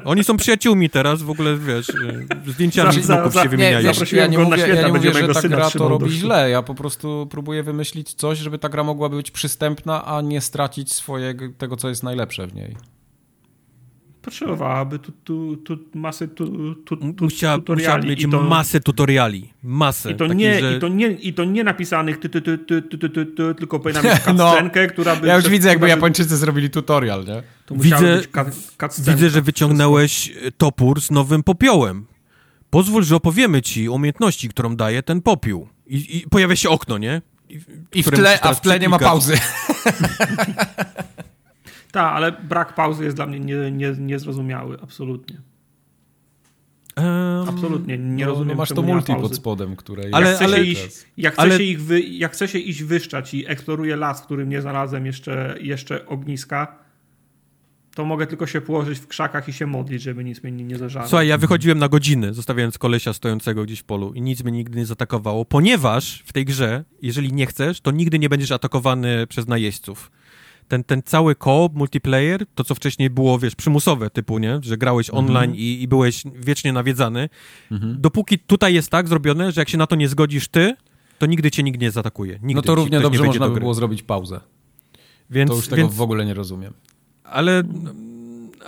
Oni 0.06 0.24
są 0.24 0.38
przyjaciółmi 0.38 0.90
teraz, 0.90 1.22
w 1.22 1.30
ogóle, 1.30 1.58
wiesz, 1.58 1.90
y, 1.90 2.28
zdjęciami 2.52 2.94
Za- 2.94 3.02
z 3.02 3.06
za- 3.06 3.30
za- 3.30 3.40
się 3.40 3.46
nie, 3.46 3.50
wymieniają. 3.50 3.84
wiesz, 3.88 3.96
Zaprosiłem 3.98 4.24
ja 4.26 4.32
nie 4.38 4.44
mówię, 4.46 4.58
święta, 4.58 4.82
ja 4.82 4.88
nie 4.88 4.94
mówię, 4.94 5.14
że 5.14 5.28
ta 5.34 5.42
gra 5.50 5.70
to 5.72 5.90
robi 5.90 6.10
źle. 6.12 6.50
Ja 6.50 6.62
po 6.64 6.76
prostu 6.76 7.28
próbuję 7.32 7.64
wymyślić 7.64 8.14
coś, 8.14 8.38
żeby 8.38 8.58
ta 8.60 8.70
gra 8.70 8.84
mogła 8.84 9.10
być 9.10 9.32
przystępna, 9.32 10.06
a 10.06 10.22
nie 10.22 10.42
stracić 10.42 10.94
swojego, 10.94 11.46
tego, 11.58 11.78
co 11.78 11.90
jest 11.90 12.04
najlepsze 12.04 12.48
w 12.48 12.56
niej 12.56 12.76
potrzebowałaby 14.28 15.00
tu, 15.00 15.12
tu, 15.12 15.58
tu 15.58 15.78
masy 15.94 16.28
tu, 16.28 16.76
tu, 16.76 16.98
tu, 16.98 17.24
Musiała, 17.24 17.58
tutoriali. 17.58 18.10
Mieć 18.10 18.24
I 18.24 18.30
to, 18.30 18.42
masę 18.42 18.80
tutoriali. 18.80 19.54
Masę. 19.64 20.12
I 20.12 20.16
to, 20.16 20.28
takich, 20.28 20.38
nie, 20.38 20.60
że... 20.60 20.78
i 20.78 20.80
to, 20.80 20.88
nie, 20.88 21.08
i 21.08 21.34
to 21.34 21.46
nie 21.46 21.64
napisanych 21.64 22.20
ty, 22.20 22.30
ty, 22.30 22.42
ty, 22.42 22.58
ty, 22.58 22.82
ty, 22.82 22.98
ty, 22.98 23.10
ty, 23.10 23.26
ty 23.26 23.56
tylko 23.56 23.80
powinna 23.80 24.02
mieć 24.02 24.14
cutscenkę, 24.14 24.84
no. 24.88 24.90
która 24.90 25.16
by... 25.16 25.28
Ja 25.28 25.36
już 25.36 25.44
przez, 25.44 25.52
widzę, 25.52 25.70
jakby 25.70 25.86
by... 25.86 25.90
Japończycy 25.90 26.38
zrobili 26.38 26.70
tutorial, 26.70 27.26
nie? 27.26 27.44
widzę, 27.72 28.22
widzę, 29.00 29.30
że 29.30 29.42
wyciągnąłeś 29.42 30.30
e, 30.30 30.52
topór 30.52 31.02
z 31.02 31.12
nowym 31.12 31.44
popiołem. 31.44 32.06
Pozwól, 32.70 33.04
że 33.04 33.16
opowiemy 33.16 33.62
ci 33.62 33.90
umiejętności, 33.90 34.50
którą 34.50 34.76
daje 34.76 35.04
ten 35.04 35.22
popiół. 35.22 35.68
I, 35.88 36.18
i 36.18 36.30
pojawia 36.30 36.56
się 36.56 36.70
okno, 36.70 36.98
nie? 36.98 37.22
I, 37.50 37.60
I 37.96 38.04
w 38.04 38.12
tle, 38.12 38.42
a 38.42 38.54
w 38.54 38.62
tle 38.62 38.80
nie 38.80 38.90
ma 38.90 39.00
pauzy. 39.00 39.38
Tak, 41.92 42.14
ale 42.14 42.32
brak 42.32 42.76
pauzy 42.76 43.04
jest 43.04 43.16
dla 43.16 43.26
mnie 43.26 43.40
nie, 43.40 43.72
nie, 43.72 43.92
niezrozumiały, 44.00 44.78
absolutnie. 44.82 45.42
Em, 46.96 47.50
Absolutnie, 47.50 47.98
nie 47.98 48.26
no, 48.26 48.32
rozumiem, 48.32 48.48
no 48.58 48.62
masz 48.62 48.70
to 48.70 48.82
multi 48.82 49.16
pod 49.16 49.36
spodem, 49.36 49.76
które... 49.76 50.04
Ale- 50.12 50.28
jak 50.28 50.36
chce, 50.36 50.46
ale- 50.46 50.58
się, 50.58 50.64
iść, 50.64 51.06
jak, 51.18 51.34
chce 51.34 51.42
ale- 51.42 51.58
się 51.58 51.64
ich 51.64 51.82
wy, 51.84 52.02
jak 52.02 52.34
chce 52.34 52.48
się 52.48 52.60
iść 52.60 52.84
wyszczać 52.84 53.34
i 53.34 53.48
eksploruję 53.48 53.96
las, 53.96 54.22
w 54.22 54.26
którym 54.26 54.50
nie 54.50 54.62
znalazłem 54.62 55.06
jeszcze, 55.06 55.56
jeszcze 55.62 56.06
ogniska, 56.06 56.76
to 57.96 58.06
mogę 58.06 58.28
tylko 58.28 58.48
się 58.48 58.62
położyć 58.62 59.00
w 59.00 59.08
krzakach 59.08 59.50
i 59.50 59.54
się 59.54 59.68
modlić, 59.68 60.02
żeby 60.02 60.24
nic 60.24 60.44
mnie 60.44 60.52
nie, 60.52 60.64
nie 60.64 60.78
zażarło. 60.78 61.10
Słuchaj, 61.10 61.28
ja 61.28 61.38
wychodziłem 61.38 61.80
na 61.80 61.90
godziny, 61.90 62.34
zostawiając 62.34 62.78
kolesia 62.78 63.14
stojącego 63.14 63.64
gdzieś 63.64 63.80
w 63.80 63.84
polu 63.84 64.14
i 64.14 64.22
nic 64.22 64.44
mnie 64.44 64.52
nigdy 64.52 64.78
nie 64.78 64.86
zaatakowało, 64.86 65.46
ponieważ 65.46 66.24
w 66.26 66.34
tej 66.34 66.46
grze, 66.46 66.84
jeżeli 67.02 67.34
nie 67.34 67.46
chcesz, 67.46 67.82
to 67.82 67.92
nigdy 67.92 68.20
nie 68.20 68.30
będziesz 68.30 68.52
atakowany 68.52 69.28
przez 69.28 69.48
najeźdźców. 69.48 70.12
Ten, 70.68 70.84
ten 70.84 71.04
cały 71.04 71.36
co-op, 71.36 71.74
multiplayer, 71.76 72.46
to 72.56 72.64
co 72.64 72.76
wcześniej 72.76 73.10
było, 73.10 73.40
wiesz, 73.40 73.56
przymusowe 73.56 74.10
typu, 74.10 74.40
nie? 74.40 74.60
Że 74.62 74.78
grałeś 74.78 75.10
online 75.10 75.56
i, 75.56 75.82
i 75.82 75.88
byłeś 75.88 76.24
wiecznie 76.36 76.74
nawiedzany. 76.74 77.30
Dopóki 77.72 78.40
tutaj 78.40 78.74
jest 78.74 78.90
tak 78.90 79.08
zrobione, 79.08 79.52
że 79.52 79.62
jak 79.62 79.70
się 79.70 79.78
na 79.78 79.88
to 79.88 79.96
nie 79.96 80.08
zgodzisz 80.08 80.48
ty, 80.48 80.76
to 81.20 81.26
nigdy 81.26 81.52
cię 81.52 81.64
nikt 81.64 81.82
nie 81.82 81.92
zaatakuje. 81.92 82.34
Nigdy 82.34 82.56
No 82.56 82.62
to 82.62 82.76
równie 82.76 83.00
dobrze 83.00 83.24
można 83.24 83.48
do 83.48 83.54
by 83.54 83.60
było 83.60 83.74
zrobić 83.74 84.04
pauzę. 84.04 84.40
Więc, 85.30 85.50
To 85.52 85.56
już 85.56 85.68
tego 85.68 85.82
więc, 85.82 85.96
w 85.96 86.02
ogóle 86.02 86.26
nie 86.26 86.34
rozumiem. 86.34 86.74
ale 87.24 87.64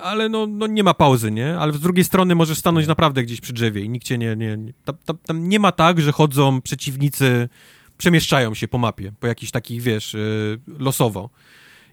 ale 0.01 0.29
no, 0.29 0.47
no 0.47 0.67
nie 0.67 0.83
ma 0.83 0.93
pauzy, 0.93 1.31
nie? 1.31 1.57
Ale 1.57 1.73
z 1.73 1.79
drugiej 1.79 2.05
strony 2.05 2.35
możesz 2.35 2.57
stanąć 2.57 2.87
naprawdę 2.87 3.23
gdzieś 3.23 3.41
przy 3.41 3.53
drzewie 3.53 3.81
i 3.81 3.89
nikt 3.89 4.05
cię 4.05 4.17
nie... 4.17 4.35
nie, 4.35 4.57
nie 4.57 4.73
tam, 4.85 4.95
tam, 5.05 5.17
tam 5.17 5.49
nie 5.49 5.59
ma 5.59 5.71
tak, 5.71 6.01
że 6.01 6.11
chodzą 6.11 6.61
przeciwnicy, 6.61 7.49
przemieszczają 7.97 8.53
się 8.53 8.67
po 8.67 8.77
mapie, 8.77 9.11
po 9.19 9.27
jakichś 9.27 9.51
takich, 9.51 9.81
wiesz, 9.81 10.13
yy, 10.13 10.59
losowo. 10.79 11.29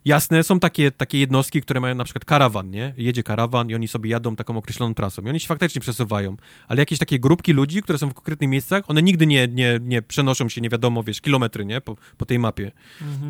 Jasne, 0.06 0.42
są 0.42 0.60
takie, 0.60 0.90
takie 0.90 1.18
jednostki, 1.18 1.62
które 1.62 1.80
mają 1.80 1.94
na 1.94 2.04
przykład 2.04 2.24
karawan, 2.24 2.70
nie? 2.70 2.94
Jedzie 2.96 3.22
karawan 3.22 3.70
i 3.70 3.74
oni 3.74 3.88
sobie 3.88 4.10
jadą 4.10 4.36
taką 4.36 4.56
określoną 4.56 4.94
trasą 4.94 5.22
i 5.22 5.28
oni 5.28 5.40
się 5.40 5.46
faktycznie 5.46 5.80
przesuwają, 5.80 6.36
ale 6.68 6.82
jakieś 6.82 6.98
takie 6.98 7.18
grupki 7.18 7.52
ludzi, 7.52 7.82
które 7.82 7.98
są 7.98 8.10
w 8.10 8.14
konkretnych 8.14 8.50
miejscach, 8.50 8.84
one 8.88 9.02
nigdy 9.02 9.26
nie, 9.26 9.48
nie, 9.48 9.78
nie 9.82 10.02
przenoszą 10.02 10.48
się, 10.48 10.60
nie 10.60 10.68
wiadomo, 10.68 11.02
wiesz, 11.02 11.20
kilometry, 11.20 11.64
nie? 11.64 11.80
Po, 11.80 11.96
po 12.16 12.26
tej 12.26 12.38
mapie. 12.38 12.72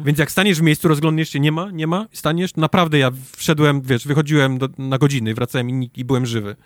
Więc 0.05 0.19
jak 0.19 0.31
staniesz 0.31 0.59
w 0.59 0.63
miejscu, 0.63 0.89
rozglądniesz 0.89 1.29
się, 1.31 1.41
nie 1.41 1.53
ma, 1.53 1.71
nie 1.71 1.87
ma, 1.87 2.07
staniesz, 2.13 2.57
naprawdę 2.57 2.99
ja 2.99 3.11
wszedłem, 3.37 3.83
wiesz, 3.83 4.07
wychodziłem 4.07 4.59
do, 4.59 4.69
na 4.79 4.99
godziny, 4.99 5.35
wracałem 5.35 5.83
i, 5.83 5.91
i 5.97 6.05
byłem 6.05 6.27
żywy. 6.27 6.57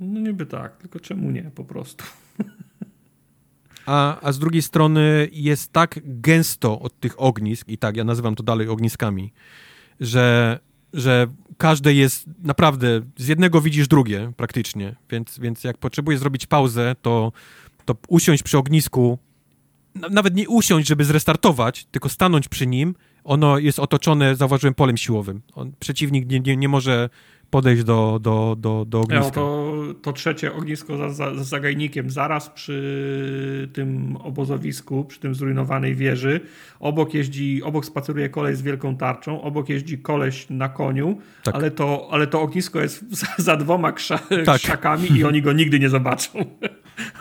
No 0.00 0.20
niby 0.20 0.46
tak, 0.46 0.76
tylko 0.76 1.00
czemu 1.00 1.30
nie 1.30 1.50
po 1.54 1.64
prostu. 1.64 2.04
A, 3.86 4.20
a 4.20 4.32
z 4.32 4.38
drugiej 4.38 4.62
strony 4.62 5.28
jest 5.32 5.72
tak 5.72 6.00
gęsto 6.04 6.80
od 6.80 7.00
tych 7.00 7.20
ognisk, 7.22 7.68
i 7.68 7.78
tak, 7.78 7.96
ja 7.96 8.04
nazywam 8.04 8.34
to 8.34 8.42
dalej 8.42 8.68
ogniskami, 8.68 9.32
że, 10.00 10.58
że 10.92 11.26
każde 11.58 11.94
jest 11.94 12.24
naprawdę, 12.42 13.00
z 13.16 13.28
jednego 13.28 13.60
widzisz 13.60 13.88
drugie 13.88 14.32
praktycznie, 14.36 14.96
więc, 15.10 15.38
więc 15.38 15.64
jak 15.64 15.78
potrzebujesz 15.78 16.20
zrobić 16.20 16.46
pauzę, 16.46 16.96
to, 17.02 17.32
to 17.84 17.96
usiąść 18.08 18.42
przy 18.42 18.58
ognisku, 18.58 19.18
na- 19.94 20.08
nawet 20.08 20.34
nie 20.34 20.48
usiąść, 20.48 20.88
żeby 20.88 21.04
zrestartować, 21.04 21.84
tylko 21.84 22.08
stanąć 22.08 22.48
przy 22.48 22.66
nim, 22.66 22.94
ono 23.24 23.58
jest 23.58 23.78
otoczone, 23.78 24.36
zauważyłem, 24.36 24.74
polem 24.74 24.96
siłowym. 24.96 25.42
On, 25.54 25.72
przeciwnik 25.80 26.28
nie, 26.30 26.40
nie, 26.40 26.56
nie 26.56 26.68
może 26.68 27.08
podejść 27.50 27.84
do, 27.84 28.18
do, 28.22 28.56
do, 28.58 28.84
do 28.88 29.00
ogniska. 29.00 29.24
No, 29.26 29.30
to, 29.30 29.74
to 30.02 30.12
trzecie 30.12 30.52
ognisko 30.54 30.96
za, 30.96 31.10
za, 31.10 31.34
za 31.34 31.44
zagajnikiem, 31.44 32.10
zaraz 32.10 32.50
przy 32.50 33.68
tym 33.72 34.16
obozowisku, 34.16 35.04
przy 35.04 35.20
tym 35.20 35.34
zrujnowanej 35.34 35.94
wieży. 35.94 36.40
Obok 36.80 37.14
jeździ, 37.14 37.62
obok 37.62 37.84
spaceruje 37.86 38.28
koleś 38.28 38.56
z 38.56 38.62
wielką 38.62 38.96
tarczą, 38.96 39.42
obok 39.42 39.68
jeździ 39.68 39.98
koleś 39.98 40.46
na 40.50 40.68
koniu, 40.68 41.18
Tak. 41.42 41.54
ale, 41.54 41.70
to, 41.70 42.08
ale 42.10 42.26
to 42.26 42.40
ognisko 42.42 42.80
jest 42.80 43.04
za, 43.18 43.26
za 43.38 43.56
dwoma 43.56 43.92
krza, 43.92 44.18
Tak. 44.44 44.60
krzakami 44.60 45.12
i 45.12 45.24
oni 45.24 45.42
go 45.42 45.52
nigdy 45.52 45.78
nie 45.80 45.88
zobaczą. 45.88 46.30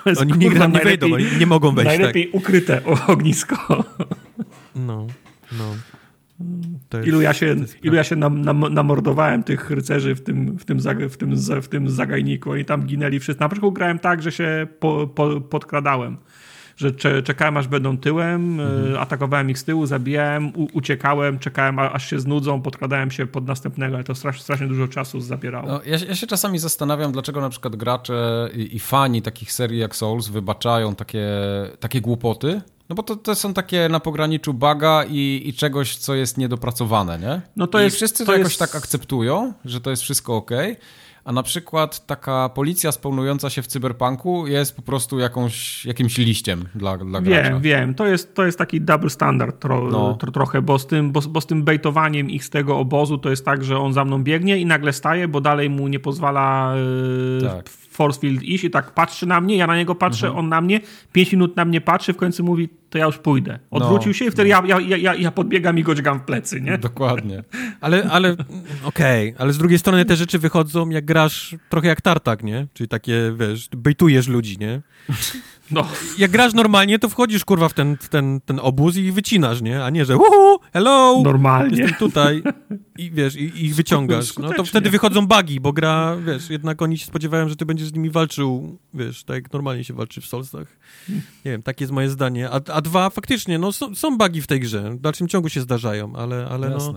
Jest, 0.06 0.22
Oni 0.22 0.32
kurwa, 0.32 0.44
nigdy 0.46 0.60
tam 0.60 0.72
nie 0.74 0.80
wejdą, 0.80 1.08
nie 1.40 1.46
mogą 1.46 1.76
wejść. 1.76 1.90
Tak. 1.92 2.00
Najlepiej 2.00 2.30
ukryte 2.32 2.82
o- 2.86 3.08
ognisko. 3.12 3.84
No, 4.76 5.08
no. 5.52 5.76
Jest- 6.94 7.08
Ilu 7.08 7.22
ja 7.22 7.34
się, 7.34 7.56
ilu 7.84 7.96
ja 7.96 8.04
się 8.04 8.16
nam, 8.16 8.42
nam, 8.42 8.74
namordowałem 8.74 9.44
tych 9.44 9.70
rycerzy 9.70 10.16
w 10.16 10.22
tym, 10.22 10.58
w, 10.58 10.66
tym 10.66 10.80
w, 11.10 11.18
tym, 11.18 11.36
w 11.62 11.68
tym 11.68 11.90
zagajniku. 11.90 12.52
Oni 12.52 12.66
tam 12.66 12.86
ginęli 12.86 13.20
wszyscy. 13.20 13.42
Na 13.42 13.50
początku 13.50 13.72
grałem 13.72 14.00
tak, 14.00 14.22
że 14.22 14.32
się 14.32 14.68
po, 14.80 15.08
po, 15.08 15.42
podkradałem. 15.42 16.18
Że 16.80 16.92
cze, 16.92 17.24
czekałem 17.24 17.58
aż 17.58 17.68
będą 17.68 17.98
tyłem, 17.98 18.60
Mhm. 18.60 18.94
e, 18.96 19.00
atakowałem 19.00 19.50
ich 19.50 19.60
z 19.60 19.64
tyłu, 19.64 19.86
zabijałem, 19.86 20.52
uciekałem, 20.74 21.40
czekałem 21.40 21.80
aż 21.80 22.10
się 22.10 22.20
znudzą, 22.20 22.62
podkradałem 22.62 23.12
się 23.12 23.28
pod 23.28 23.48
następnego, 23.48 23.96
ale 23.96 24.04
to 24.04 24.16
strasz, 24.16 24.42
strasznie 24.42 24.68
dużo 24.68 24.88
czasu 24.88 25.22
zabierało. 25.22 25.68
No, 25.68 25.82
ja, 25.86 26.00
się- 26.00 26.06
ja 26.06 26.16
się 26.16 26.28
czasami 26.28 26.60
zastanawiam, 26.60 27.12
dlaczego 27.12 27.42
na 27.42 27.50
przykład 27.50 27.76
gracze 27.76 28.50
i, 28.56 28.76
i 28.76 28.80
fani 28.80 29.22
takich 29.22 29.52
serii 29.52 29.80
jak 29.80 29.96
Souls 29.96 30.28
wybaczają 30.28 30.96
takie, 30.96 31.28
takie 31.80 32.02
głupoty. 32.02 32.62
No 32.90 32.96
bo 32.96 33.04
to, 33.04 33.16
to 33.16 33.36
są 33.36 33.54
takie 33.54 33.90
na 33.90 34.00
pograniczu 34.00 34.54
baga 34.54 35.04
i, 35.10 35.42
i 35.46 35.54
czegoś, 35.54 35.96
co 35.96 36.16
jest 36.16 36.38
niedopracowane, 36.38 37.20
nie? 37.20 37.42
No 37.56 37.68
to 37.68 37.80
I 37.80 37.84
jest- 37.84 37.96
wszyscy 37.96 38.26
to, 38.26 38.32
to 38.32 38.38
jakoś 38.38 38.52
jest- 38.52 38.60
tak 38.60 38.76
akceptują, 38.76 39.54
że 39.66 39.82
to 39.82 39.90
jest 39.90 40.02
wszystko 40.04 40.36
ok. 40.36 40.52
A 41.30 41.32
na 41.32 41.44
przykład 41.44 42.06
taka 42.06 42.50
policja 42.50 42.92
spełnująca 42.92 43.50
się 43.50 43.62
w 43.62 43.68
cyberpunku 43.68 44.48
jest 44.48 44.76
po 44.76 44.82
prostu 44.82 45.20
jakąś, 45.20 45.86
jakimś 45.86 46.18
liściem 46.18 46.64
dla, 46.76 46.98
dla 46.98 47.22
gracza. 47.22 47.50
Wiem, 47.50 47.62
wiem. 47.62 47.94
To 47.96 48.06
jest, 48.06 48.36
to 48.36 48.46
jest 48.46 48.58
taki 48.58 48.82
double 48.82 49.10
standard 49.10 49.60
tro, 49.60 49.82
No. 49.92 50.14
tro, 50.14 50.32
trochę, 50.32 50.62
bo 50.62 50.80
z, 50.80 50.88
tym, 50.88 51.12
bo, 51.12 51.22
bo 51.22 51.42
z 51.42 51.46
tym 51.46 51.64
bejtowaniem 51.64 52.30
ich 52.30 52.46
z 52.46 52.50
tego 52.50 52.78
obozu 52.78 53.18
to 53.18 53.30
jest 53.30 53.46
tak, 53.46 53.64
że 53.64 53.78
on 53.78 53.94
za 53.94 54.06
mną 54.06 54.24
biegnie 54.24 54.58
i 54.58 54.66
nagle 54.66 54.94
staje, 54.94 55.28
bo 55.28 55.42
dalej 55.42 55.70
mu 55.70 55.88
nie 55.88 56.00
pozwala 56.00 56.74
yy, 57.42 57.48
Tak. 57.48 57.70
Force 58.00 58.20
field 58.20 58.44
iść 58.44 58.64
i 58.64 58.70
tak 58.70 58.94
patrzy 58.94 59.26
na 59.26 59.42
mnie, 59.42 59.56
ja 59.58 59.68
na 59.68 59.78
niego 59.78 59.96
patrzę, 59.96 60.28
Mhm. 60.28 60.46
on 60.46 60.50
na 60.50 60.62
mnie, 60.62 60.80
pięć 61.12 61.32
minut 61.32 61.56
na 61.56 61.66
mnie 61.66 61.82
patrzy, 61.82 62.14
w 62.14 62.18
końcu 62.18 62.44
mówi, 62.44 62.70
to 62.90 62.98
ja 62.98 63.06
już 63.06 63.18
pójdę. 63.18 63.60
Odwrócił 63.72 64.10
No, 64.10 64.14
się 64.14 64.26
i 64.26 64.32
wtedy 64.32 64.50
ja, 64.50 64.64
ja, 64.66 64.80
ja, 64.80 64.98
ja, 64.98 65.16
ja 65.16 65.32
podbiegam 65.32 65.80
i 65.80 65.84
go 65.84 65.96
dźgam 65.96 66.20
w 66.20 66.24
plecy, 66.24 66.62
nie? 66.62 66.78
Dokładnie. 66.78 67.44
Ale, 67.82 68.04
ale 68.12 68.36
okej, 68.84 69.36
ale 69.38 69.54
z 69.54 69.58
drugiej 69.58 69.80
strony 69.80 70.06
te 70.06 70.16
rzeczy 70.16 70.40
wychodzą, 70.40 70.90
jak 70.90 71.06
grasz 71.06 71.56
trochę 71.70 71.88
jak 71.88 72.02
tartak, 72.02 72.44
nie? 72.44 72.68
Czyli 72.74 72.88
takie, 72.88 73.34
wiesz, 73.40 73.70
bejtujesz 73.78 74.28
ludzi, 74.28 74.58
nie? 74.60 74.82
No. 75.72 75.88
Jak 76.18 76.32
grasz 76.32 76.54
normalnie, 76.54 77.00
to 77.00 77.10
wchodzisz, 77.10 77.46
kurwa, 77.46 77.70
w 77.70 77.74
ten, 77.74 77.98
w 77.98 78.10
ten, 78.10 78.42
ten 78.46 78.60
obóz 78.60 78.96
i 78.96 79.12
wycinasz, 79.12 79.62
nie? 79.62 79.84
A 79.84 79.90
nie, 79.90 80.06
że 80.06 80.18
uhu, 80.18 80.60
hello, 80.74 81.22
normalnie. 81.24 81.78
jestem 81.78 82.00
tutaj 82.00 82.44
i 82.98 83.12
wiesz, 83.12 83.36
i, 83.36 83.66
ich 83.66 83.76
wyciągasz. 83.76 84.30
No 84.40 84.54
to 84.54 84.66
wtedy 84.66 84.90
wychodzą 84.90 85.28
bugi, 85.28 85.60
bo 85.60 85.74
gra, 85.74 86.18
wiesz, 86.26 86.50
jednak 86.50 86.82
oni 86.82 86.98
się 86.98 87.06
spodziewają, 87.06 87.50
że 87.50 87.56
ty 87.56 87.66
będziesz 87.66 87.88
z 87.88 87.94
nimi 87.94 88.10
walczył, 88.10 88.80
wiesz, 88.94 89.24
tak 89.24 89.36
jak 89.36 89.54
normalnie 89.54 89.84
się 89.84 89.94
walczy 89.94 90.22
w 90.22 90.26
Soulsach. 90.26 90.78
Nie 91.46 91.52
wiem, 91.52 91.62
takie 91.62 91.84
jest 91.84 91.94
moje 91.94 92.10
zdanie. 92.10 92.50
A, 92.50 92.62
a 92.74 92.82
dwa, 92.82 93.10
faktycznie, 93.10 93.60
no 93.60 93.72
są, 93.72 93.96
są 93.96 94.18
bugi 94.18 94.42
w 94.42 94.48
tej 94.48 94.60
grze. 94.60 94.92
W 94.92 95.00
dalszym 95.00 95.28
ciągu 95.28 95.50
się 95.50 95.62
zdarzają, 95.62 96.16
ale, 96.16 96.48
ale 96.52 96.70
no... 96.70 96.94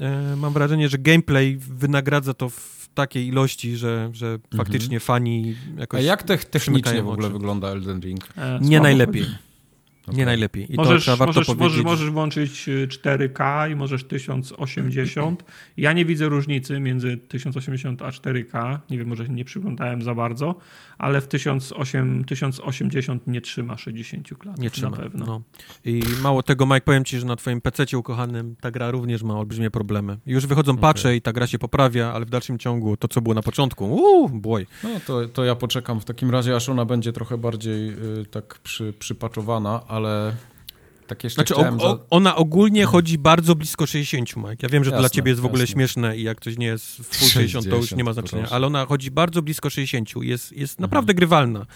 E, 0.00 0.36
mam 0.36 0.52
wrażenie, 0.52 0.88
że 0.88 0.98
gameplay 0.98 1.56
wynagradza 1.56 2.34
to 2.34 2.48
w 2.48 2.77
takiej 2.98 3.26
ilości, 3.26 3.76
że, 3.76 4.10
że 4.12 4.26
mhm. 4.26 4.56
faktycznie 4.56 5.00
fani 5.00 5.54
jakoś. 5.76 6.00
A 6.00 6.02
jak 6.02 6.22
te, 6.22 6.38
technicznie 6.38 7.02
w 7.02 7.08
ogóle 7.08 7.26
oczy. 7.26 7.32
wygląda 7.32 7.68
Elden 7.68 8.00
Ring? 8.00 8.28
E, 8.36 8.58
nie 8.62 8.80
najlepiej. 8.80 9.26
Okay. 10.08 10.18
Nie 10.18 10.26
najlepiej. 10.26 10.74
I 10.74 10.76
możesz, 10.76 11.04
to 11.04 11.26
możesz, 11.26 11.48
możesz, 11.48 11.82
możesz 11.82 12.10
włączyć 12.10 12.68
4K 12.88 13.66
y, 13.66 13.72
i 13.72 13.76
możesz 13.76 14.04
1080. 14.04 15.44
Ja 15.76 15.92
nie 15.92 16.04
widzę 16.04 16.28
różnicy 16.28 16.80
między 16.80 17.16
1080 17.16 18.02
a 18.02 18.10
4K. 18.10 18.78
Nie 18.90 18.98
wiem, 18.98 19.08
może 19.08 19.28
nie 19.28 19.44
przyglądałem 19.44 20.02
za 20.02 20.14
bardzo, 20.14 20.54
ale 20.98 21.20
w 21.20 21.28
1080 21.28 23.26
nie 23.26 23.40
trzyma 23.40 23.76
60 23.76 24.28
klatek. 24.38 24.62
Nie 24.62 24.70
trzyma, 24.70 24.90
na 24.90 24.96
pewno. 24.96 25.26
No. 25.26 25.42
I 25.84 26.02
mało 26.22 26.42
tego, 26.42 26.66
Mike, 26.66 26.80
powiem 26.80 27.04
ci, 27.04 27.18
że 27.18 27.26
na 27.26 27.36
twoim 27.36 27.60
PC 27.60 27.98
ukochanym 27.98 28.56
ta 28.60 28.70
gra 28.70 28.90
również 28.90 29.22
ma 29.22 29.38
olbrzymie 29.38 29.70
problemy. 29.70 30.18
Już 30.26 30.46
wychodzą 30.46 30.72
okay. 30.72 30.82
patche 30.82 31.16
i 31.16 31.22
ta 31.22 31.32
gra 31.32 31.46
się 31.46 31.58
poprawia, 31.58 32.12
ale 32.12 32.26
w 32.26 32.30
dalszym 32.30 32.58
ciągu 32.58 32.96
to, 32.96 33.08
co 33.08 33.20
było 33.20 33.34
na 33.34 33.42
początku, 33.42 33.84
uuu, 33.84 34.28
boy. 34.28 34.66
No 34.84 34.90
to, 35.06 35.28
to 35.28 35.44
ja 35.44 35.54
poczekam 35.54 36.00
w 36.00 36.04
takim 36.04 36.30
razie, 36.30 36.56
aż 36.56 36.68
ona 36.68 36.84
będzie 36.84 37.12
trochę 37.12 37.38
bardziej 37.38 37.90
y, 37.90 38.26
tak 38.30 38.58
przy, 38.58 38.92
przypaczowana, 38.98 39.82
ale 39.98 40.32
tak 41.08 41.24
jeszcze 41.24 41.44
znaczy, 41.44 41.56
o, 41.56 41.90
o, 41.90 42.06
ona 42.10 42.36
ogólnie 42.36 42.84
chodzi 42.84 43.18
bardzo 43.18 43.54
blisko 43.54 43.86
60, 43.86 44.36
Mike. 44.36 44.56
Ja 44.62 44.68
wiem, 44.68 44.84
że 44.84 44.90
jasne, 44.90 44.90
to 44.90 45.02
dla 45.02 45.08
ciebie 45.08 45.30
jest 45.30 45.40
w 45.40 45.44
ogóle 45.44 45.62
jasne. 45.62 45.72
śmieszne 45.72 46.16
i 46.16 46.22
jak 46.22 46.40
coś 46.40 46.58
nie 46.58 46.66
jest 46.66 46.86
w 46.86 47.04
full 47.04 47.28
60, 47.28 47.70
to 47.70 47.76
już 47.76 47.92
nie 47.92 48.04
ma 48.04 48.12
znaczenia, 48.12 48.46
ale 48.50 48.66
ona 48.66 48.86
chodzi 48.86 49.10
bardzo 49.10 49.42
blisko 49.42 49.70
60. 49.70 50.08
Jest, 50.16 50.52
jest 50.52 50.72
mhm. 50.72 50.82
naprawdę 50.82 51.14
grywalna. 51.14 51.66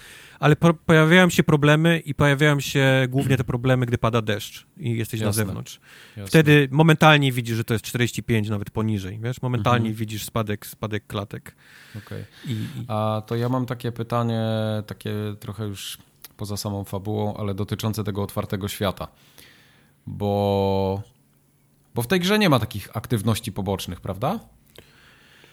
Ale 0.41 0.57
po, 0.57 0.75
pojawiają 0.75 1.31
się 1.31 1.43
problemy 1.43 1.99
i 1.99 2.15
pojawiają 2.15 2.61
się 2.61 3.07
głównie 3.09 3.37
te 3.37 3.45
problemy, 3.45 3.87
gdy 3.87 3.99
pada 3.99 4.23
deszcz 4.23 4.67
i 4.77 4.97
jesteś 4.97 5.21
jasne. 5.21 5.27
na 5.27 5.33
zewnątrz. 5.33 5.81
Wtedy 6.27 6.69
momentalnie 6.71 7.33
widzisz, 7.33 7.57
że 7.57 7.65
to 7.65 7.75
jest 7.75 7.85
45, 7.85 8.49
nawet 8.49 8.71
poniżej, 8.71 9.19
wiesz? 9.23 9.43
Momentalnie 9.43 9.89
mhm. 9.89 9.95
widzisz 9.95 10.25
spadek, 10.25 10.67
spadek 10.67 11.07
klatek. 11.07 11.55
Okay. 11.99 12.25
I, 12.47 12.53
i... 12.53 12.85
A 12.89 13.23
to 13.27 13.37
ja 13.37 13.49
mam 13.49 13.67
takie 13.67 13.93
pytanie, 13.93 14.43
takie 14.87 15.15
trochę 15.41 15.67
już 15.67 15.99
poza 16.43 16.57
samą 16.57 16.85
fabułą, 16.85 17.37
ale 17.37 17.55
dotyczące 17.55 18.05
tego 18.05 18.23
otwartego 18.23 18.69
świata. 18.69 19.09
Bo, 20.07 21.03
bo 21.95 22.03
w 22.03 22.07
tej 22.07 22.21
grze 22.21 22.39
nie 22.39 22.49
ma 22.49 22.59
takich 22.59 22.89
aktywności 22.97 23.53
pobocznych, 23.53 24.01
prawda? 24.01 24.39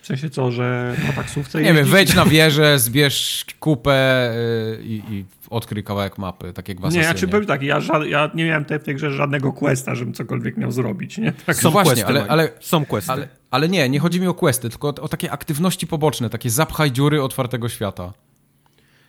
W 0.01 0.05
sensie 0.05 0.29
co, 0.29 0.51
że 0.51 0.95
na 1.07 1.13
taksówce 1.13 1.61
Nie 1.61 1.73
wiem, 1.73 1.85
wejdź 1.85 2.15
na 2.15 2.25
wieżę, 2.25 2.79
zbierz 2.85 3.45
kupę 3.59 4.31
y, 4.31 4.83
i, 4.83 5.03
i 5.09 5.25
odkryj 5.49 5.83
kawałek 5.83 6.17
mapy, 6.17 6.53
tak 6.53 6.69
jak 6.69 6.81
w 6.81 6.93
Nie, 6.93 6.99
ja 6.99 7.13
czy 7.13 7.27
powiem 7.27 7.45
tak, 7.45 7.61
ja, 7.61 7.81
ja 8.05 8.31
nie 8.33 8.45
miałem 8.45 8.65
w 8.65 8.83
tej 8.83 8.95
grze 8.95 9.11
żadnego 9.11 9.53
questa, 9.53 9.95
żebym 9.95 10.13
cokolwiek 10.13 10.57
miał 10.57 10.71
zrobić, 10.71 11.17
nie? 11.17 11.33
Tak 11.45 11.55
są 11.55 11.71
właśnie, 11.71 11.91
questy, 11.93 12.07
ale, 12.07 12.27
ale, 12.27 12.49
są 12.59 12.85
questy. 12.85 13.11
Ale, 13.11 13.27
ale, 13.51 13.69
nie, 13.69 13.89
nie 13.89 13.99
chodzi 13.99 14.21
mi 14.21 14.27
o 14.27 14.33
questy, 14.33 14.69
tylko 14.69 14.87
o, 14.87 14.95
o 15.01 15.07
takie 15.07 15.31
aktywności 15.31 15.87
poboczne, 15.87 16.29
takie 16.29 16.49
zapchaj 16.49 16.91
dziury 16.91 17.23
otwartego 17.23 17.69
świata 17.69 18.13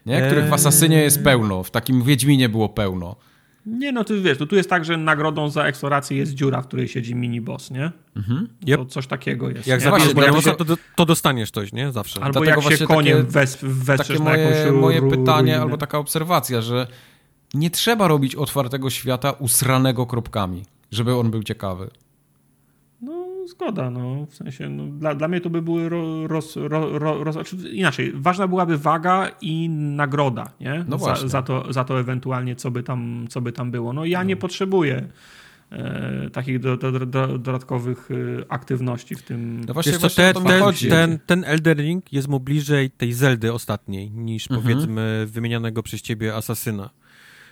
nie? 0.07 0.23
których 0.23 0.49
w 0.49 0.53
Asasynie 0.53 1.03
jest 1.03 1.25
pełno, 1.25 1.63
w 1.63 1.71
takim 1.71 2.03
Wiedźminie 2.03 2.49
było 2.49 2.69
pełno. 2.69 3.17
Nie, 3.67 3.93
no 3.93 4.05
ty 4.05 4.21
wiesz, 4.21 4.39
to 4.39 4.47
tu 4.47 4.57
jest 4.57 4.71
tak, 4.71 4.85
że 4.85 4.97
nagrodą 4.97 5.51
za 5.51 5.65
eksplorację 5.65 6.17
jest 6.17 6.35
dziura, 6.35 6.63
w 6.63 6.67
której 6.67 6.89
siedzi 6.89 7.15
mini-boss, 7.15 7.71
nie? 7.71 7.91
Mhm. 8.17 8.49
Yep. 8.69 8.77
To 8.77 8.85
coś 8.85 9.07
takiego 9.07 9.51
jest. 9.51 9.67
Jak 9.67 9.81
zabijesz 9.81 10.15
właśnie, 10.15 10.53
to, 10.53 10.65
to, 10.97 11.07
dostaniesz 11.07 11.51
coś, 11.51 11.73
nie? 11.73 11.93
Zawsze. 11.93 12.21
Albo 12.21 12.41
Dlatego 12.41 12.71
jak 12.71 12.79
się 12.79 12.87
koniem 12.87 13.27
wes, 13.27 13.59
wesprzesz 13.63 14.19
takie 14.19 14.23
moje, 14.31 14.51
na 14.51 14.57
jakąś 14.57 14.81
moje 14.81 15.11
pytanie 15.11 15.61
albo 15.61 15.77
taka 15.77 15.99
obserwacja, 15.99 16.63
że 16.63 16.87
nie 17.55 17.71
trzeba 17.71 18.09
robić 18.09 18.35
otwartego 18.35 18.91
świata 18.91 19.33
usranego 19.33 20.07
kropkami, 20.07 20.65
żeby 20.91 21.15
on 21.15 21.31
był 21.31 21.43
ciekawy 21.43 21.91
zgoda, 23.51 23.91
no, 23.91 24.27
w 24.27 24.35
sensie, 24.35 24.69
no, 24.69 24.87
dla, 24.87 25.15
dla 25.15 25.29
mnie 25.29 25.41
to 25.41 25.51
by 25.51 25.63
były 25.63 25.89
roz, 26.29 26.57
ro, 26.57 26.99
ro, 26.99 27.25
roz, 27.25 27.35
znaczy 27.35 27.57
inaczej, 27.73 28.13
ważna 28.15 28.49
byłaby 28.49 28.79
waga 28.79 29.31
i 29.41 29.69
nagroda, 29.69 30.53
nie? 30.61 30.85
No 30.89 30.99
za, 30.99 31.29
za, 31.29 31.43
to, 31.43 31.73
za 31.73 31.85
to 31.85 32.01
ewentualnie, 32.01 32.57
co 32.57 32.71
by 32.71 32.83
tam, 32.83 33.27
co 33.29 33.41
by 33.41 33.53
tam 33.53 33.71
było. 33.71 33.93
No 33.93 34.05
ja 34.05 34.19
no. 34.19 34.25
nie 34.25 34.37
potrzebuję 34.37 35.09
e, 35.71 36.31
takich 36.33 36.61
do, 36.61 36.77
do, 36.77 36.93
do, 36.93 37.39
dodatkowych 37.39 38.09
e, 38.11 38.53
aktywności 38.53 39.15
w 39.15 39.23
tym. 39.23 39.65
No 39.69 39.75
właśnie, 39.75 39.99
właśnie 39.99 40.33
ten, 40.33 40.45
ten, 40.45 40.75
ten, 40.91 41.19
ten 41.27 41.45
Elder 41.45 41.77
Ring 41.77 42.13
jest 42.13 42.29
mu 42.29 42.41
bliżej 42.41 42.91
tej 42.91 43.13
Zeldy 43.13 43.53
ostatniej 43.53 44.11
niż 44.11 44.51
mhm. 44.51 44.63
powiedzmy 44.63 45.27
wymienianego 45.27 45.83
przez 45.83 46.03
ciebie 46.03 46.35
Asasyna. 46.35 46.91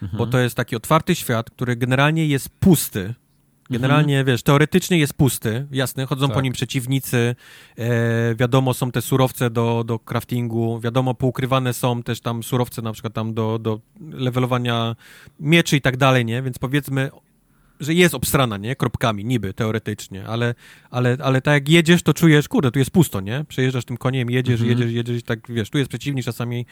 Mhm. 0.02 0.18
Bo 0.18 0.26
to 0.26 0.38
jest 0.38 0.54
taki 0.56 0.76
otwarty 0.76 1.14
świat, 1.14 1.50
który 1.50 1.76
generalnie 1.76 2.26
jest 2.26 2.48
pusty 2.48 3.14
Generalnie, 3.70 4.18
mhm. 4.18 4.26
wiesz, 4.26 4.42
teoretycznie 4.42 4.98
jest 4.98 5.14
pusty, 5.14 5.66
jasne, 5.70 6.06
chodzą 6.06 6.26
tak. 6.26 6.34
po 6.34 6.40
nim 6.40 6.52
przeciwnicy, 6.52 7.36
e, 7.78 8.34
wiadomo, 8.34 8.74
są 8.74 8.90
te 8.90 9.02
surowce 9.02 9.50
do, 9.50 9.84
do 9.86 9.98
craftingu, 9.98 10.80
wiadomo, 10.80 11.14
poukrywane 11.14 11.72
są 11.72 12.02
też 12.02 12.20
tam 12.20 12.42
surowce 12.42 12.82
na 12.82 12.92
przykład 12.92 13.14
tam 13.14 13.34
do, 13.34 13.58
do 13.58 13.80
levelowania 14.10 14.96
mieczy 15.40 15.76
i 15.76 15.80
tak 15.80 15.96
dalej, 15.96 16.24
nie? 16.24 16.42
Więc 16.42 16.58
powiedzmy, 16.58 17.10
że 17.80 17.94
jest 17.94 18.14
obstrana, 18.14 18.56
nie? 18.56 18.76
Kropkami, 18.76 19.24
niby, 19.24 19.54
teoretycznie, 19.54 20.26
ale, 20.26 20.54
ale, 20.90 21.16
ale 21.22 21.40
tak 21.40 21.54
jak 21.54 21.68
jedziesz, 21.68 22.02
to 22.02 22.14
czujesz, 22.14 22.48
kurde, 22.48 22.70
tu 22.70 22.78
jest 22.78 22.90
pusto, 22.90 23.20
nie? 23.20 23.44
Przejeżdżasz 23.48 23.84
tym 23.84 23.96
koniem, 23.96 24.30
jedziesz, 24.30 24.60
mhm. 24.60 24.78
jedziesz, 24.78 24.94
jedziesz 24.94 25.18
i 25.18 25.22
tak, 25.22 25.38
wiesz, 25.48 25.70
tu 25.70 25.78
jest 25.78 25.88
przeciwnik 25.88 26.24
czasami, 26.24 26.66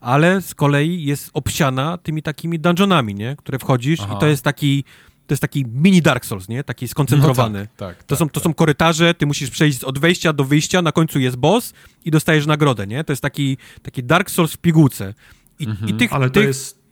ale 0.00 0.42
z 0.42 0.54
kolei 0.54 1.04
jest 1.04 1.30
obsiana 1.34 1.98
tymi 1.98 2.22
takimi 2.22 2.58
dungeonami, 2.58 3.14
nie? 3.14 3.36
Które 3.36 3.58
wchodzisz 3.58 4.00
Aha. 4.02 4.14
i 4.16 4.20
to 4.20 4.26
jest 4.26 4.44
taki 4.44 4.84
to 5.30 5.34
jest 5.34 5.42
taki 5.42 5.66
mini 5.66 6.02
Dark 6.02 6.24
Souls, 6.24 6.48
nie? 6.48 6.64
Taki 6.64 6.88
skoncentrowany. 6.88 7.58
No 7.58 7.66
tak, 7.76 7.96
tak, 7.96 8.04
to, 8.04 8.06
tak, 8.06 8.18
są, 8.18 8.28
to 8.28 8.40
tak. 8.40 8.42
są 8.42 8.54
korytarze, 8.54 9.14
ty 9.14 9.26
musisz 9.26 9.50
przejść 9.50 9.84
od 9.84 9.98
wejścia 9.98 10.32
do 10.32 10.44
wyjścia, 10.44 10.82
na 10.82 10.92
końcu 10.92 11.18
jest 11.18 11.36
boss 11.36 11.72
i 12.04 12.10
dostajesz 12.10 12.46
nagrodę, 12.46 12.86
nie? 12.86 13.04
To 13.04 13.12
jest 13.12 13.22
taki, 13.22 13.56
taki 13.82 14.04
Dark 14.04 14.30
Souls 14.30 14.52
w 14.52 14.58
pigułce. 14.58 15.14
I, 15.58 15.66
mhm. 15.66 15.90
i 15.90 15.94
tych, 15.94 16.12
Ale 16.12 16.30
tych... 16.30 16.42
to 16.42 16.48
jest... 16.48 16.82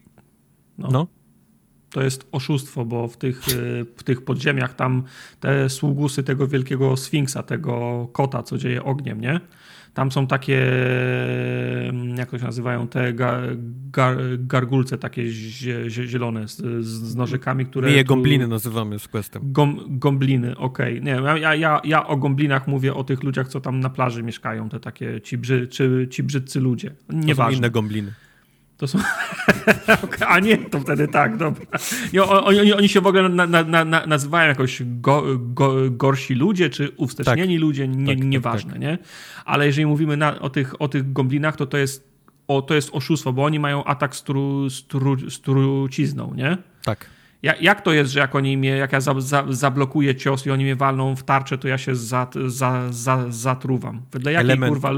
No. 0.78 0.88
no. 0.92 1.06
To 1.90 2.02
jest 2.02 2.28
oszustwo, 2.32 2.84
bo 2.84 3.08
w 3.08 3.16
tych, 3.16 3.48
e, 3.48 3.52
w 3.96 4.02
tych 4.02 4.24
podziemiach 4.24 4.74
tam 4.74 5.02
te 5.40 5.68
sługusy 5.68 6.22
tego 6.22 6.48
wielkiego 6.48 6.96
sfinksa, 6.96 7.42
tego 7.42 8.08
kota, 8.12 8.42
co 8.42 8.58
dzieje 8.58 8.84
ogniem, 8.84 9.20
nie? 9.20 9.40
Tam 9.94 10.12
są 10.12 10.26
takie, 10.26 10.72
jak 12.16 12.30
to 12.30 12.38
się 12.38 12.44
nazywają, 12.44 12.88
te 12.88 13.12
gar, 13.12 13.40
gar, 13.92 14.16
gargulce 14.38 14.98
takie 14.98 15.30
zielone 15.88 16.48
z, 16.48 16.56
z 16.84 17.16
nożykami, 17.16 17.66
które... 17.66 17.88
My 17.88 17.94
je 17.94 18.04
gombliny 18.04 18.48
nazywamy 18.48 18.98
z 18.98 19.08
questem. 19.08 19.52
Gom, 19.52 19.80
gombliny, 19.88 20.56
okej. 20.56 21.00
Okay. 21.00 21.04
Nie, 21.04 21.40
ja, 21.40 21.54
ja, 21.54 21.80
ja 21.84 22.06
o 22.06 22.16
gomblinach 22.16 22.68
mówię 22.68 22.94
o 22.94 23.04
tych 23.04 23.22
ludziach, 23.22 23.48
co 23.48 23.60
tam 23.60 23.80
na 23.80 23.90
plaży 23.90 24.22
mieszkają, 24.22 24.68
te 24.68 24.80
takie 24.80 25.20
ci, 25.20 25.38
brzy, 25.38 25.68
czy, 25.68 26.08
ci 26.10 26.22
brzydcy 26.22 26.60
ludzie. 26.60 26.90
Nieważne. 27.08 27.44
To 27.44 27.52
są 27.52 27.58
inne 27.58 27.70
gombliny. 27.70 28.12
To 28.78 28.86
są. 28.86 28.98
A 30.28 30.40
nie, 30.40 30.58
to 30.58 30.80
wtedy 30.80 31.08
tak, 31.08 31.36
dobra. 31.36 31.66
Nie, 32.12 32.22
oni, 32.22 32.72
oni 32.72 32.88
się 32.88 33.00
w 33.00 33.06
ogóle 33.06 33.28
na, 33.28 33.46
na, 33.46 33.84
na, 33.84 34.06
nazywają 34.06 34.48
jakoś 34.48 34.82
go, 34.84 35.22
go, 35.38 35.90
gorsi 35.90 36.34
ludzie, 36.34 36.70
czy 36.70 36.90
uwstecznieni 36.96 37.54
tak, 37.54 37.60
ludzie, 37.60 37.88
nie, 37.88 38.06
tak, 38.06 38.16
tak 38.18 38.26
nieważne, 38.26 38.72
tak, 38.72 38.80
nie? 38.80 38.98
Ale 39.44 39.66
jeżeli 39.66 39.86
mówimy 39.86 40.40
o, 40.40 40.50
tych, 40.50 40.82
o 40.82 40.88
tych 40.88 41.12
gomblinach, 41.12 41.56
to 41.56 41.66
to 41.66 41.78
jest, 41.78 42.08
o, 42.48 42.62
to 42.62 42.74
jest 42.74 42.90
oszustwo, 42.92 43.32
bo 43.32 43.44
oni 43.44 43.58
mają 43.58 43.84
atak 43.84 44.16
stru, 44.16 44.70
stru, 44.70 45.30
strucizną, 45.30 46.34
nie? 46.34 46.58
Tak. 46.82 47.10
Jak, 47.42 47.62
jak 47.62 47.80
to 47.80 47.92
jest, 47.92 48.12
że 48.12 48.20
jak 48.20 48.34
oni 48.34 48.56
mnie, 48.56 48.70
jak 48.70 48.92
ja 48.92 49.00
za, 49.00 49.20
za, 49.20 49.44
zablokuję 49.48 50.14
cios 50.16 50.46
i 50.46 50.50
oni 50.50 50.64
mnie 50.64 50.76
walną 50.76 51.16
w 51.16 51.22
tarczę, 51.22 51.58
to 51.58 51.68
ja 51.68 51.78
się 51.78 51.94
za, 51.94 52.26
za, 52.46 52.92
za, 52.92 53.24
zatruwam? 53.28 54.02
Wedle 54.12 54.32
jakiej 54.32 54.50
element, 54.50 54.72
kurwa 54.72 54.90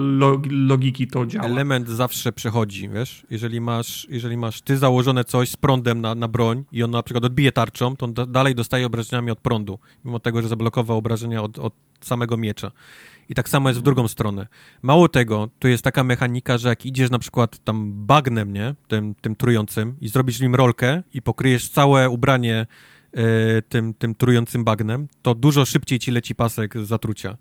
logiki 0.50 1.06
to 1.06 1.26
działa? 1.26 1.46
Element 1.46 1.88
zawsze 1.88 2.32
przechodzi, 2.32 2.88
wiesz? 2.88 3.26
Jeżeli 3.30 3.60
masz, 3.60 4.06
jeżeli 4.10 4.36
masz 4.36 4.60
ty 4.60 4.76
założone 4.76 5.24
coś 5.24 5.48
z 5.48 5.56
prądem 5.56 6.00
na, 6.00 6.14
na 6.14 6.28
broń 6.28 6.64
i 6.72 6.82
on 6.82 6.90
na 6.90 7.02
przykład 7.02 7.24
odbije 7.24 7.52
tarczą, 7.52 7.96
to 7.96 8.06
on 8.06 8.14
dalej 8.28 8.54
dostaje 8.54 8.86
obrażeniami 8.86 9.30
od 9.30 9.38
prądu, 9.38 9.78
mimo 10.04 10.20
tego, 10.20 10.42
że 10.42 10.48
zablokował 10.48 10.98
obrażenia 10.98 11.42
od, 11.42 11.58
od 11.58 11.72
samego 12.00 12.36
miecza. 12.36 12.70
I 13.28 13.34
tak 13.34 13.48
samo 13.48 13.68
jest 13.68 13.80
w 13.80 13.82
drugą 13.82 14.08
stronę. 14.08 14.46
Mało 14.82 15.08
tego, 15.08 15.48
tu 15.58 15.68
jest 15.68 15.84
taka 15.84 16.04
mechanika, 16.04 16.58
że 16.58 16.68
jak 16.68 16.86
idziesz 16.86 17.10
na 17.10 17.18
przykład 17.18 17.58
tam 17.64 17.92
bagnem, 18.06 18.52
nie, 18.52 18.74
tym, 18.88 19.14
tym 19.14 19.36
trującym 19.36 19.96
i 20.00 20.08
zrobisz 20.08 20.40
nim 20.40 20.54
rolkę 20.54 21.02
i 21.14 21.22
pokryjesz 21.22 21.68
całe 21.68 22.10
ubranie 22.10 22.66
e, 23.12 23.62
tym, 23.62 23.94
tym 23.94 24.14
trującym 24.14 24.64
bagnem, 24.64 25.08
to 25.22 25.34
dużo 25.34 25.64
szybciej 25.64 25.98
ci 25.98 26.10
leci 26.10 26.34
pasek 26.34 26.74
zatrucia. 26.78 27.36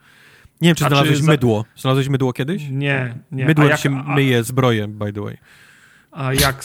Nie 0.61 0.69
wiem, 0.69 0.75
czy 0.75 0.85
a 0.85 0.89
znalazłeś 0.89 1.17
za... 1.17 1.31
mydło. 1.31 1.65
Znalazłeś 1.75 2.09
mydło 2.09 2.33
kiedyś? 2.33 2.69
Nie, 2.71 3.15
nie. 3.31 3.45
Mydło 3.45 3.65
jak, 3.65 3.79
się 3.79 4.03
a... 4.07 4.15
myje 4.15 4.43
zbroję, 4.43 4.87
by 4.87 5.13
the 5.13 5.21
way. 5.21 5.37
A 6.11 6.33
jak, 6.33 6.63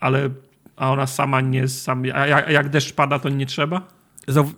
ale 0.00 0.30
a 0.76 0.92
ona 0.92 1.06
sama 1.06 1.40
nie, 1.40 1.68
sam, 1.68 2.02
a 2.14 2.26
jak, 2.26 2.48
a 2.48 2.50
jak 2.50 2.68
deszcz 2.68 2.92
pada, 2.92 3.18
to 3.18 3.28
nie 3.28 3.46
trzeba? 3.46 3.88
Zau 4.28 4.50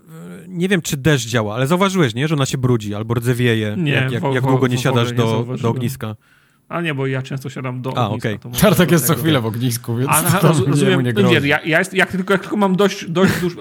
nie 0.48 0.68
wiem, 0.68 0.82
czy 0.82 0.96
deszcz 0.96 1.28
działa, 1.28 1.54
ale 1.54 1.66
zauważyłeś, 1.66 2.14
nie? 2.14 2.28
Że 2.28 2.34
ona 2.34 2.46
się 2.46 2.58
brudzi 2.58 2.94
albo 2.94 3.14
rdzewieje, 3.14 3.74
nie, 3.78 3.92
jak, 3.92 4.12
jak, 4.12 4.22
jak 4.34 4.44
długo 4.44 4.66
nie 4.66 4.78
siadasz 4.78 5.12
do, 5.12 5.46
do 5.62 5.68
ogniska. 5.68 6.16
A 6.68 6.80
nie, 6.80 6.94
bo 6.94 7.06
ja 7.06 7.22
często 7.22 7.50
siadam 7.50 7.82
do 7.82 7.98
A, 7.98 8.08
ogniska. 8.08 8.28
Okay. 8.28 8.60
Tartak 8.60 8.90
jest 8.90 9.06
co 9.06 9.14
chwilę 9.14 9.40
w 9.40 9.46
ognisku, 9.46 9.96
więc 9.96 10.10
A, 10.10 10.22
to 10.22 10.48
rozumiem, 10.48 11.00
nie 11.00 11.12
no, 11.12 11.28
wiesz, 11.28 11.44
ja, 11.44 11.60
ja 11.64 11.78
jest, 11.78 11.94
jak, 11.94 12.12
tylko, 12.12 12.32
jak 12.32 12.42
tylko 12.42 12.56
mam 12.56 12.76
dość, 12.76 13.10
dość 13.10 13.40
dużo... 13.40 13.60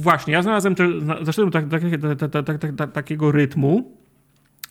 Właśnie, 0.00 0.32
ja 0.32 0.42
znalazłem, 0.42 0.74
te, 0.74 0.88
zaszedłem 1.22 1.50
tak, 1.50 1.64
tak, 2.44 2.76
tak, 2.76 2.92
takiego 2.92 3.32
rytmu, 3.32 3.92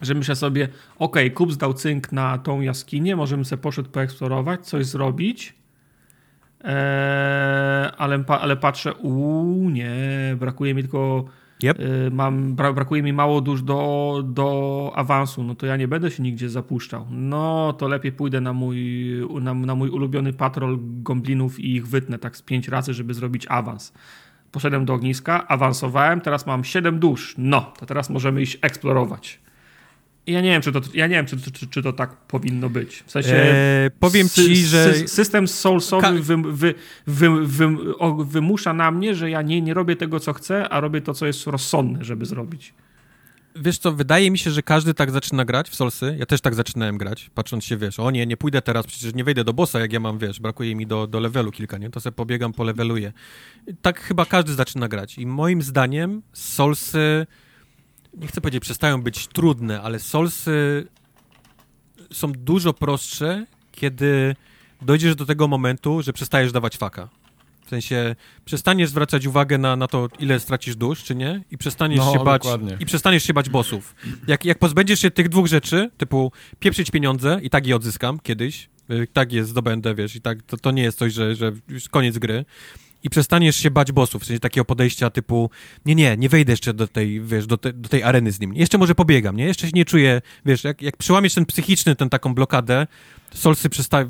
że 0.01 0.13
myślę 0.13 0.35
sobie, 0.35 0.67
ok, 0.99 1.17
Kup 1.33 1.51
zdał 1.51 1.73
cynk 1.73 2.11
na 2.11 2.37
tą 2.37 2.61
jaskinię, 2.61 3.15
możemy 3.15 3.45
sobie 3.45 3.61
poszedł 3.61 3.89
poeksplorować, 3.89 4.65
coś 4.65 4.85
zrobić, 4.85 5.53
eee, 6.63 7.91
ale, 7.97 8.23
ale 8.27 8.57
patrzę, 8.57 8.93
uuu, 8.93 9.69
nie, 9.69 9.95
brakuje 10.39 10.73
mi 10.73 10.81
tylko 10.81 11.25
Yep. 11.63 11.79
Y, 11.79 12.11
mam, 12.11 12.55
brakuje 12.55 13.03
mi 13.03 13.13
mało 13.13 13.41
dusz 13.41 13.61
do, 13.61 14.21
do 14.25 14.91
awansu, 14.95 15.43
no 15.43 15.55
to 15.55 15.65
ja 15.65 15.77
nie 15.77 15.87
będę 15.87 16.11
się 16.11 16.23
nigdzie 16.23 16.49
zapuszczał. 16.49 17.05
No 17.11 17.73
to 17.73 17.87
lepiej 17.87 18.11
pójdę 18.11 18.41
na 18.41 18.53
mój, 18.53 18.77
na, 19.41 19.53
na 19.53 19.75
mój 19.75 19.89
ulubiony 19.89 20.33
patrol 20.33 20.79
gomblinów 20.81 21.59
i 21.59 21.75
ich 21.75 21.87
wytnę 21.87 22.19
tak 22.19 22.37
z 22.37 22.41
pięć 22.41 22.67
razy, 22.67 22.93
żeby 22.93 23.13
zrobić 23.13 23.45
awans. 23.49 23.93
Poszedłem 24.51 24.85
do 24.85 24.93
ogniska, 24.93 25.47
awansowałem, 25.47 26.21
teraz 26.21 26.45
mam 26.45 26.63
7 26.63 26.99
dusz. 26.99 27.35
No, 27.37 27.73
to 27.79 27.85
teraz 27.85 28.09
możemy 28.09 28.41
iść 28.41 28.57
eksplorować. 28.61 29.39
Ja 30.27 30.41
nie 30.41 30.49
wiem, 30.49 30.61
czy 30.61 30.71
to, 30.71 30.81
ja 30.93 31.07
nie 31.07 31.15
wiem, 31.15 31.25
czy, 31.25 31.51
czy, 31.51 31.67
czy 31.67 31.83
to 31.83 31.93
tak 31.93 32.15
powinno 32.15 32.69
być. 32.69 33.03
W 33.05 33.11
sensie. 33.11 33.35
Eee, 33.35 33.91
powiem 33.99 34.29
ci, 34.29 34.55
że. 34.55 34.93
System 35.07 35.47
soulsowy 35.47 36.21
wy, 36.21 36.37
wy, 36.37 36.73
wy, 37.07 37.29
wy, 37.45 37.67
wymusza 38.25 38.73
na 38.73 38.91
mnie, 38.91 39.15
że 39.15 39.29
ja 39.29 39.41
nie, 39.41 39.61
nie 39.61 39.73
robię 39.73 39.95
tego, 39.95 40.19
co 40.19 40.33
chcę, 40.33 40.69
a 40.69 40.79
robię 40.79 41.01
to, 41.01 41.13
co 41.13 41.25
jest 41.25 41.47
rozsądne, 41.47 42.03
żeby 42.03 42.25
zrobić. 42.25 42.73
Wiesz 43.55 43.77
co, 43.77 43.91
wydaje 43.91 44.31
mi 44.31 44.37
się, 44.37 44.51
że 44.51 44.63
każdy 44.63 44.93
tak 44.93 45.11
zaczyna 45.11 45.45
grać 45.45 45.69
w 45.69 45.75
Solsy. 45.75 46.15
Ja 46.19 46.25
też 46.25 46.41
tak 46.41 46.55
zaczynałem 46.55 46.97
grać, 46.97 47.29
patrząc 47.33 47.65
się, 47.65 47.77
wiesz, 47.77 47.99
o 47.99 48.11
nie, 48.11 48.25
nie 48.25 48.37
pójdę 48.37 48.61
teraz, 48.61 48.85
przecież 48.85 49.13
nie 49.13 49.23
wejdę 49.23 49.43
do 49.43 49.53
bossa, 49.53 49.79
jak 49.79 49.93
ja 49.93 49.99
mam, 49.99 50.17
wiesz, 50.17 50.39
brakuje 50.39 50.75
mi 50.75 50.87
do, 50.87 51.07
do 51.07 51.19
levelu 51.19 51.51
kilka, 51.51 51.77
nie? 51.77 51.89
To 51.89 51.99
sobie 51.99 52.15
pobiegam, 52.15 52.53
poleveluję. 52.53 53.13
Tak 53.81 54.01
chyba 54.01 54.25
każdy 54.25 54.53
zaczyna 54.53 54.87
grać. 54.87 55.17
I 55.17 55.25
moim 55.25 55.61
zdaniem 55.61 56.21
Solsy 56.33 57.27
nie 58.17 58.27
chcę 58.27 58.41
powiedzieć, 58.41 58.61
przestają 58.61 59.01
być 59.01 59.27
trudne, 59.27 59.81
ale 59.81 59.99
solsy 59.99 60.87
są 62.11 62.31
dużo 62.31 62.73
prostsze, 62.73 63.45
kiedy 63.71 64.35
dojdziesz 64.81 65.15
do 65.15 65.25
tego 65.25 65.47
momentu, 65.47 66.01
że 66.01 66.13
przestajesz 66.13 66.51
dawać 66.51 66.77
faka. 66.77 67.09
W 67.65 67.69
sensie 67.69 68.15
przestaniesz 68.45 68.89
zwracać 68.89 69.25
uwagę 69.25 69.57
na, 69.57 69.75
na 69.75 69.87
to, 69.87 70.09
ile 70.19 70.39
stracisz 70.39 70.75
dusz, 70.75 71.03
czy 71.03 71.15
nie, 71.15 71.43
i 71.51 71.57
przestaniesz 71.57 71.99
no, 71.99 72.13
się 72.13 72.23
bać 72.23 72.43
i 72.79 72.85
przestaniesz 72.85 73.23
się 73.23 73.33
bać 73.33 73.49
bossów. 73.49 73.95
Jak, 74.27 74.45
jak 74.45 74.59
pozbędziesz 74.59 74.99
się 74.99 75.11
tych 75.11 75.29
dwóch 75.29 75.47
rzeczy, 75.47 75.91
typu 75.97 76.31
pieprzyć 76.59 76.91
pieniądze 76.91 77.39
i 77.43 77.49
tak 77.49 77.67
je 77.67 77.75
odzyskam 77.75 78.19
kiedyś, 78.19 78.69
y, 78.89 79.07
tak 79.13 79.31
je 79.31 79.45
zdobędę, 79.45 79.95
wiesz, 79.95 80.15
i 80.15 80.21
tak 80.21 80.41
to, 80.41 80.57
to 80.57 80.71
nie 80.71 80.83
jest 80.83 80.97
coś, 80.97 81.13
że, 81.13 81.35
że 81.35 81.51
już 81.67 81.89
koniec 81.89 82.17
gry, 82.17 82.45
i 83.03 83.09
przestaniesz 83.09 83.55
się 83.55 83.71
bać 83.71 83.91
bossów, 83.91 84.21
w 84.21 84.25
sensie 84.25 84.39
takiego 84.39 84.65
podejścia 84.65 85.09
typu 85.09 85.49
nie, 85.85 85.95
nie, 85.95 86.17
nie 86.17 86.29
wejdę 86.29 86.53
jeszcze 86.53 86.73
do 86.73 86.87
tej, 86.87 87.21
wiesz, 87.21 87.47
do, 87.47 87.57
te, 87.57 87.73
do 87.73 87.89
tej 87.89 88.03
areny 88.03 88.31
z 88.31 88.39
nim. 88.39 88.53
Jeszcze 88.53 88.77
może 88.77 88.95
pobiegam, 88.95 89.35
nie? 89.37 89.45
Jeszcze 89.45 89.67
się 89.67 89.73
nie 89.75 89.85
czuję, 89.85 90.21
wiesz, 90.45 90.63
jak, 90.63 90.81
jak 90.81 90.97
przyłamiesz 90.97 91.33
ten 91.33 91.45
psychiczny, 91.45 91.95
ten 91.95 92.09
taką 92.09 92.35
blokadę, 92.35 92.87
Solsy 93.33 93.69
przesta- 93.69 94.05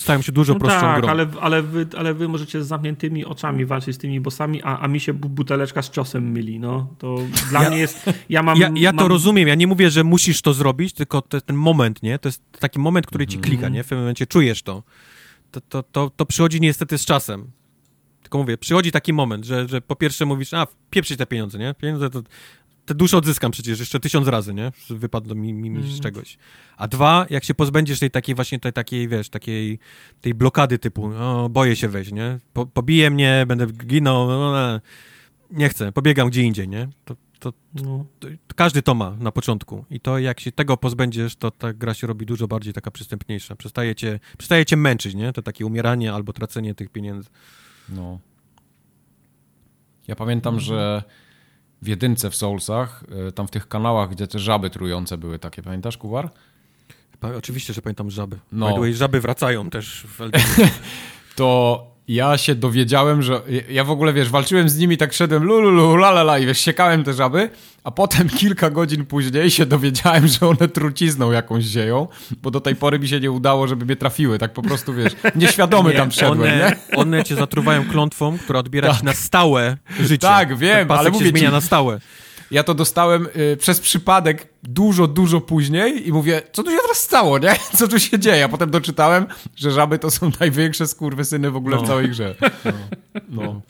stają 0.00 0.22
się 0.22 0.32
dużo 0.32 0.52
no 0.52 0.60
prostszą 0.60 0.80
tak, 0.80 1.00
grą. 1.00 1.08
Ale, 1.08 1.26
ale, 1.40 1.62
wy, 1.62 1.86
ale 1.96 2.14
wy 2.14 2.28
możecie 2.28 2.64
z 2.64 2.66
zamkniętymi 2.66 3.24
oczami 3.24 3.66
walczyć 3.66 3.94
z 3.94 3.98
tymi 3.98 4.20
bossami, 4.20 4.62
a, 4.62 4.78
a 4.78 4.88
mi 4.88 5.00
się 5.00 5.14
buteleczka 5.14 5.82
z 5.82 5.90
ciosem 5.90 6.30
myli, 6.32 6.60
no. 6.60 6.94
To 6.98 7.18
dla 7.50 7.62
ja, 7.62 7.70
mnie 7.70 7.78
jest... 7.78 8.10
Ja, 8.28 8.42
mam, 8.42 8.58
ja, 8.58 8.70
ja 8.74 8.92
mam... 8.92 8.98
to 8.98 9.08
rozumiem, 9.08 9.48
ja 9.48 9.54
nie 9.54 9.66
mówię, 9.66 9.90
że 9.90 10.04
musisz 10.04 10.42
to 10.42 10.54
zrobić, 10.54 10.92
tylko 10.92 11.22
te, 11.22 11.40
ten 11.40 11.56
moment, 11.56 12.02
nie? 12.02 12.18
To 12.18 12.28
jest 12.28 12.42
taki 12.60 12.78
moment, 12.78 13.06
który 13.06 13.26
ci 13.26 13.38
klika, 13.38 13.68
nie? 13.68 13.82
W 13.82 13.86
pewnym 13.86 14.00
momencie 14.00 14.26
czujesz 14.26 14.62
to. 14.62 14.82
To, 15.50 15.60
to, 15.60 15.82
to, 15.82 16.10
to 16.16 16.26
przychodzi 16.26 16.60
niestety 16.60 16.98
z 16.98 17.04
czasem. 17.04 17.50
Tylko 18.26 18.38
mówię, 18.38 18.58
przychodzi 18.58 18.92
taki 18.92 19.12
moment, 19.12 19.44
że, 19.44 19.68
że 19.68 19.80
po 19.80 19.96
pierwsze 19.96 20.26
mówisz, 20.26 20.54
a 20.54 20.66
pieprzyć 20.90 21.18
te 21.18 21.26
pieniądze, 21.26 21.58
nie? 21.58 21.74
Pieniądze 21.74 22.10
to 22.10 22.22
te 22.86 22.94
dusze 22.94 23.16
odzyskam 23.16 23.50
przecież 23.50 23.80
jeszcze 23.80 24.00
tysiąc 24.00 24.28
razy, 24.28 24.54
nie? 24.54 24.72
Wypadło 24.90 25.34
mi, 25.34 25.52
mi, 25.52 25.70
mi 25.70 25.82
z 25.82 25.84
mhm. 25.84 26.02
czegoś. 26.02 26.38
A 26.76 26.88
dwa, 26.88 27.26
jak 27.30 27.44
się 27.44 27.54
pozbędziesz 27.54 27.98
tej 27.98 28.10
takiej 28.10 28.34
właśnie 28.34 28.60
tej 28.60 28.72
takiej, 28.72 29.08
wiesz, 29.08 29.28
takiej 29.28 29.78
tej 30.20 30.34
blokady 30.34 30.78
typu, 30.78 31.10
o, 31.18 31.48
boję 31.48 31.76
się 31.76 31.88
wejść, 31.88 32.12
nie? 32.12 32.38
Po, 32.52 32.66
pobije 32.66 33.10
mnie, 33.10 33.44
będę 33.48 33.66
ginął, 33.66 34.28
no, 34.28 34.52
no, 34.52 34.80
nie 35.50 35.68
chcę, 35.68 35.92
pobiegam 35.92 36.28
gdzie 36.28 36.42
indziej, 36.42 36.68
nie? 36.68 36.88
To, 37.04 37.16
to, 37.38 37.52
no. 37.74 38.04
to, 38.20 38.28
to, 38.46 38.54
każdy 38.54 38.82
to 38.82 38.94
ma 38.94 39.16
na 39.20 39.32
początku 39.32 39.84
i 39.90 40.00
to 40.00 40.18
jak 40.18 40.40
się 40.40 40.52
tego 40.52 40.76
pozbędziesz, 40.76 41.36
to 41.36 41.50
ta 41.50 41.72
gra 41.72 41.94
się 41.94 42.06
robi 42.06 42.26
dużo 42.26 42.48
bardziej 42.48 42.72
taka 42.72 42.90
przystępniejsza. 42.90 43.56
Przestaje 43.56 43.94
cię, 43.94 44.20
przestaje 44.38 44.66
cię 44.66 44.76
męczyć, 44.76 45.14
nie? 45.14 45.32
To 45.32 45.42
takie 45.42 45.66
umieranie 45.66 46.12
albo 46.12 46.32
tracenie 46.32 46.74
tych 46.74 46.88
pieniędzy. 46.88 47.28
No. 47.88 48.18
Ja 50.08 50.16
pamiętam, 50.16 50.54
mhm. 50.54 50.66
że 50.66 51.02
w 51.82 51.86
jedynce 51.88 52.30
w 52.30 52.36
Soulsach, 52.36 53.04
e, 53.28 53.32
tam 53.32 53.48
w 53.48 53.50
tych 53.50 53.68
kanałach, 53.68 54.10
gdzie 54.10 54.26
te 54.26 54.38
żaby 54.38 54.70
trujące 54.70 55.18
były 55.18 55.38
takie, 55.38 55.62
pamiętasz, 55.62 55.96
Kuwar? 55.96 56.30
Oczywiście, 57.38 57.72
że 57.72 57.82
pamiętam 57.82 58.10
żaby. 58.10 58.38
No. 58.52 58.92
żaby 58.92 59.20
wracają 59.20 59.70
też 59.70 60.06
w 60.08 60.20
To 61.36 61.95
ja 62.08 62.38
się 62.38 62.54
dowiedziałem, 62.54 63.22
że 63.22 63.40
ja 63.70 63.84
w 63.84 63.90
ogóle, 63.90 64.12
wiesz, 64.12 64.30
walczyłem 64.30 64.68
z 64.68 64.78
nimi, 64.78 64.96
tak 64.96 65.12
szedłem 65.12 65.44
lululu, 65.44 65.96
lalala 65.96 66.38
i 66.38 66.46
wiesz, 66.46 66.60
siekałem 66.60 67.04
te 67.04 67.12
żaby, 67.12 67.50
a 67.84 67.90
potem 67.90 68.28
kilka 68.40 68.70
godzin 68.70 69.06
później 69.06 69.50
się 69.50 69.66
dowiedziałem, 69.66 70.26
że 70.26 70.46
one 70.46 70.68
trucizną 70.68 71.32
jakąś 71.32 71.64
zieją, 71.64 72.08
bo 72.42 72.50
do 72.50 72.60
tej 72.60 72.76
pory 72.76 72.98
mi 72.98 73.08
się 73.08 73.20
nie 73.20 73.30
udało, 73.30 73.68
żeby 73.68 73.84
mnie 73.84 73.96
trafiły, 73.96 74.38
tak 74.38 74.52
po 74.52 74.62
prostu, 74.62 74.94
wiesz, 74.94 75.12
nieświadomy 75.34 75.90
nie, 75.92 75.96
tam 75.96 76.10
wszedłem, 76.10 76.40
one, 76.40 76.56
nie? 76.56 76.96
One 76.96 77.24
cię 77.24 77.34
zatruwają 77.34 77.84
klątwą, 77.88 78.38
która 78.38 78.58
odbiera 78.58 78.88
tak. 78.90 78.98
ci 78.98 79.04
na 79.04 79.14
stałe 79.14 79.76
życie. 80.00 80.18
Tak, 80.18 80.56
wiem, 80.56 80.90
ale 80.90 81.10
mówię 81.10 81.28
zmienia 81.28 81.48
ci, 81.48 81.52
na 81.54 81.60
stałe. 81.60 82.00
Ja 82.50 82.62
to 82.62 82.74
dostałem 82.74 83.28
y, 83.36 83.56
przez 83.56 83.80
przypadek 83.80 84.48
dużo, 84.62 85.06
dużo 85.06 85.40
później 85.40 86.08
i 86.08 86.12
mówię, 86.12 86.42
co 86.52 86.62
tu 86.62 86.70
się 86.70 86.76
teraz 86.82 86.96
stało, 86.96 87.38
nie? 87.38 87.56
Co 87.78 87.88
tu 87.88 87.98
się 87.98 88.18
dzieje? 88.18 88.44
A 88.44 88.48
potem 88.48 88.70
doczytałem, 88.70 89.26
że 89.56 89.70
żaby 89.70 89.98
to 89.98 90.10
są 90.10 90.30
największe 90.40 90.86
skurwysyny 90.86 91.50
w 91.50 91.56
ogóle 91.56 91.76
no. 91.76 91.82
w 91.82 91.86
całej 91.86 92.08
grze. 92.08 92.34
No. 93.28 93.42
no. 93.42 93.60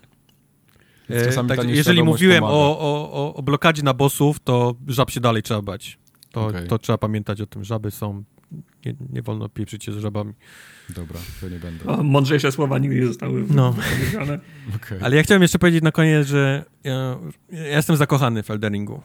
E, 1.11 1.45
tak, 1.45 1.69
jeżeli 1.69 2.03
mówiłem 2.03 2.45
o, 2.45 2.79
o, 2.79 3.35
o, 3.35 3.43
blokadzie 3.43 3.83
na 3.83 3.95
bossów, 3.95 4.41
to 4.41 4.75
żab 4.87 5.11
się 5.11 5.21
dalej 5.21 5.43
trzeba 5.43 5.63
bać. 5.63 5.99
To, 6.33 6.47
okay. 6.47 6.67
to 6.67 6.79
trzeba 6.79 6.99
pamiętać 6.99 7.41
o 7.41 7.47
tym. 7.47 7.65
Żaby 7.65 7.91
są... 7.91 8.25
Nie, 8.87 8.95
nie 9.13 9.23
wolno 9.23 9.49
pieprzyć 9.49 9.85
się 9.85 9.93
z 9.93 9.97
żabami. 9.97 10.33
Dobra, 10.91 11.21
to 11.41 11.49
nie 11.49 11.59
będę. 11.59 11.85
O, 11.87 12.03
mądrzejsze 12.03 12.53
słowa 12.53 12.79
nigdy 12.79 13.01
nie 13.01 13.07
zostały 13.07 13.45
no. 13.51 13.75
powiedziane. 13.99 14.39
okay. 14.77 14.99
Ale 15.03 15.17
ja 15.17 15.23
chciałem 15.23 15.43
jeszcze 15.43 15.59
powiedzieć 15.59 15.83
na 15.83 15.93
koniec, 15.93 16.27
że 16.27 16.65
ja, 16.85 17.19
ja 17.53 17.77
jestem 17.77 17.97
zakochany 17.97 18.43
w 18.43 18.51
Elderingu. 18.51 19.03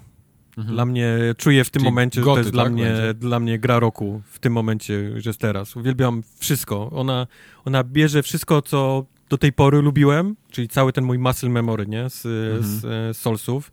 Mhm. 0.57 0.75
Dla 0.75 0.85
mnie, 0.85 1.17
czuję 1.37 1.63
w 1.63 1.69
tym 1.69 1.79
Czyli 1.79 1.91
momencie, 1.91 2.21
goty, 2.21 2.43
że 2.43 2.51
to 2.51 2.57
jest 2.57 2.57
tak, 2.57 2.73
dla, 2.73 2.75
mnie, 2.75 3.13
dla 3.13 3.39
mnie 3.39 3.59
gra 3.59 3.79
roku, 3.79 4.21
w 4.25 4.39
tym 4.39 4.53
momencie, 4.53 5.21
że 5.21 5.29
jest 5.29 5.39
teraz. 5.39 5.75
Uwielbiam 5.75 6.23
wszystko. 6.39 6.89
Ona, 6.89 7.27
ona 7.65 7.83
bierze 7.83 8.23
wszystko, 8.23 8.61
co 8.61 9.05
do 9.29 9.37
tej 9.37 9.53
pory 9.53 9.81
lubiłem, 9.81 10.35
czyli 10.51 10.67
cały 10.67 10.93
ten 10.93 11.03
mój 11.03 11.19
muscle 11.19 11.49
memory, 11.49 11.87
nie, 11.87 12.09
z, 12.09 12.25
mhm. 12.25 12.63
z, 12.63 12.81
z 13.17 13.17
Soulsów 13.17 13.71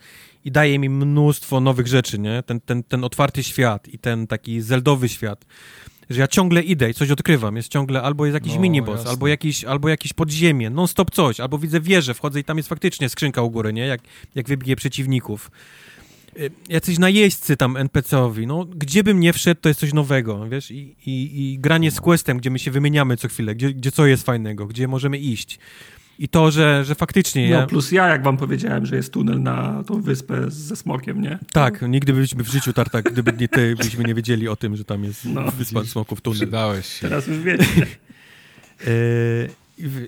i 0.49 0.51
daje 0.51 0.79
mi 0.79 0.89
mnóstwo 0.89 1.61
nowych 1.61 1.87
rzeczy, 1.87 2.19
nie, 2.19 2.43
ten, 2.43 2.61
ten, 2.61 2.83
ten 2.83 3.05
otwarty 3.05 3.43
świat 3.43 3.89
i 3.89 3.99
ten 3.99 4.27
taki 4.27 4.61
zeldowy 4.61 5.09
świat 5.09 5.45
że 6.11 6.21
ja 6.21 6.29
ciągle 6.29 6.63
idę 6.63 6.91
i 6.91 6.95
coś 6.95 7.11
odkrywam. 7.11 7.57
Jest 7.57 7.69
ciągle 7.69 8.03
albo 8.03 8.27
jest 8.27 8.35
jakiś 8.35 8.55
no, 8.55 8.61
minibus, 8.61 9.07
albo 9.07 9.29
jakiś, 9.29 9.65
albo 9.65 9.89
jakiś 9.89 10.13
podziemie, 10.13 10.71
non-stop 10.71 11.11
coś, 11.11 11.41
albo 11.41 11.59
widzę 11.59 11.81
wieżę, 11.81 12.15
wchodzę 12.15 12.41
i 12.41 12.45
tam 12.45 12.57
jest 12.57 12.69
faktycznie 12.69 13.09
skrzynka 13.09 13.43
u 13.43 13.51
góry, 13.51 13.73
nie? 13.73 13.87
Jak, 13.87 14.01
jak 14.35 14.49
wybiję 14.49 14.77
przeciwników. 14.77 15.51
Y, 16.39 16.51
jacyś 16.69 16.99
najeźdźcy 16.99 17.57
tam 17.57 17.77
NPC-owi, 17.77 18.47
no 18.47 18.65
gdzie 18.65 19.05
bym 19.05 19.21
nie 19.21 19.33
wszedł, 19.33 19.61
to 19.61 19.69
jest 19.69 19.81
coś 19.81 19.93
nowego, 19.93 20.49
wiesz, 20.49 20.71
i, 20.71 20.97
i, 21.07 21.53
i 21.53 21.59
granie 21.59 21.91
z 21.91 22.01
questem, 22.01 22.39
gdzie 22.39 22.51
my 22.51 22.59
się 22.59 22.71
wymieniamy 22.71 23.17
co 23.17 23.29
chwilę, 23.29 23.55
gdzie, 23.55 23.73
gdzie 23.73 23.93
co 23.93 24.07
jest 24.07 24.23
fajnego, 24.23 24.67
gdzie 24.67 24.89
możemy 24.89 25.19
iść. 25.19 25.59
I 26.19 26.29
to, 26.29 26.51
że, 26.51 26.85
że 26.85 26.95
faktycznie... 26.95 27.51
No, 27.51 27.67
plus 27.67 27.93
ja, 27.93 28.09
jak 28.09 28.23
wam 28.23 28.37
powiedziałem, 28.37 28.87
że 28.87 28.97
jest 28.97 29.13
tunel 29.13 29.43
na 29.43 29.85
tą 29.87 30.03
wyspę 30.03 30.51
ze 30.51 30.77
smokiem, 30.77 31.23
nie? 31.23 31.39
Tak, 31.53 31.83
nigdy 31.83 32.13
byśmy 32.13 32.45
w 32.45 32.49
życiu, 32.49 32.73
Tartak, 32.73 33.13
gdyby 33.13 33.33
nie 33.33 33.49
ty, 33.49 33.77
byśmy 33.77 34.05
nie 34.05 34.15
wiedzieli 34.15 34.49
o 34.49 34.57
tym, 34.57 34.77
że 34.77 34.85
tam 34.85 35.05
jest 35.05 35.25
no, 35.25 35.51
wyspa 35.51 35.85
smoków 35.85 36.21
tunel. 36.21 36.39
Przydałeś 36.39 36.87
się. 36.87 37.09
Teraz 37.09 37.27
już 37.27 37.39
wiecie. 37.39 37.65
E, 38.87 39.49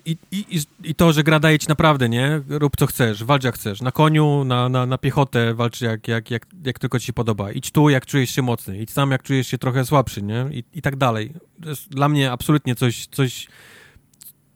I, 0.06 0.16
i, 0.32 0.60
I 0.84 0.94
to, 0.94 1.12
że 1.12 1.22
gra 1.22 1.40
daje 1.40 1.58
ci 1.58 1.68
naprawdę, 1.68 2.08
nie? 2.08 2.40
Rób 2.48 2.76
co 2.76 2.86
chcesz, 2.86 3.24
walcz 3.24 3.44
jak 3.44 3.55
chcesz. 3.55 3.82
Na 3.82 3.92
koniu, 3.92 4.44
na, 4.44 4.68
na, 4.68 4.86
na 4.86 4.98
piechotę 4.98 5.55
walcz 5.55 5.80
jak, 5.80 6.08
jak, 6.08 6.30
jak, 6.30 6.47
jak 6.64 6.78
tylko 6.78 6.98
ci 6.98 7.06
się 7.06 7.12
podoba. 7.12 7.52
Idź 7.52 7.70
tu, 7.70 7.89
jak 7.89 8.06
czujesz 8.06 8.30
się 8.30 8.42
mocny. 8.42 8.78
Idź 8.78 8.92
tam, 8.92 9.10
jak 9.10 9.22
czujesz 9.22 9.47
się 9.47 9.58
trochę 9.58 9.84
słabszy, 9.84 10.22
nie? 10.22 10.47
I, 10.52 10.64
i 10.74 10.82
tak 10.82 10.97
dalej. 10.97 11.32
To 11.62 11.68
jest 11.68 11.89
dla 11.89 12.08
mnie 12.08 12.32
absolutnie 12.32 12.74
coś, 12.74 13.06
coś 13.06 13.48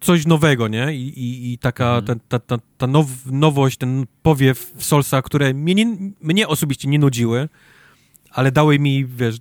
coś 0.05 0.27
nowego, 0.27 0.69
nie? 0.69 0.95
I, 0.95 1.09
i, 1.09 1.53
i 1.53 1.59
taka 1.59 1.97
Mhm. 1.99 2.21
ta, 2.29 2.39
ta, 2.39 2.57
ta, 2.57 2.65
ta 2.79 2.87
now, 2.87 3.07
nowość, 3.27 3.77
ten 3.79 4.07
powiew 4.23 4.73
w 4.77 4.85
Soulsa, 4.85 5.23
które 5.23 5.55
mnie, 5.55 5.75
nie, 5.75 5.97
mnie 6.21 6.49
osobiście 6.49 6.89
nie 6.89 6.99
nudziły, 6.99 7.49
ale 8.31 8.53
dały 8.53 8.79
mi, 8.79 9.07
wiesz, 9.07 9.37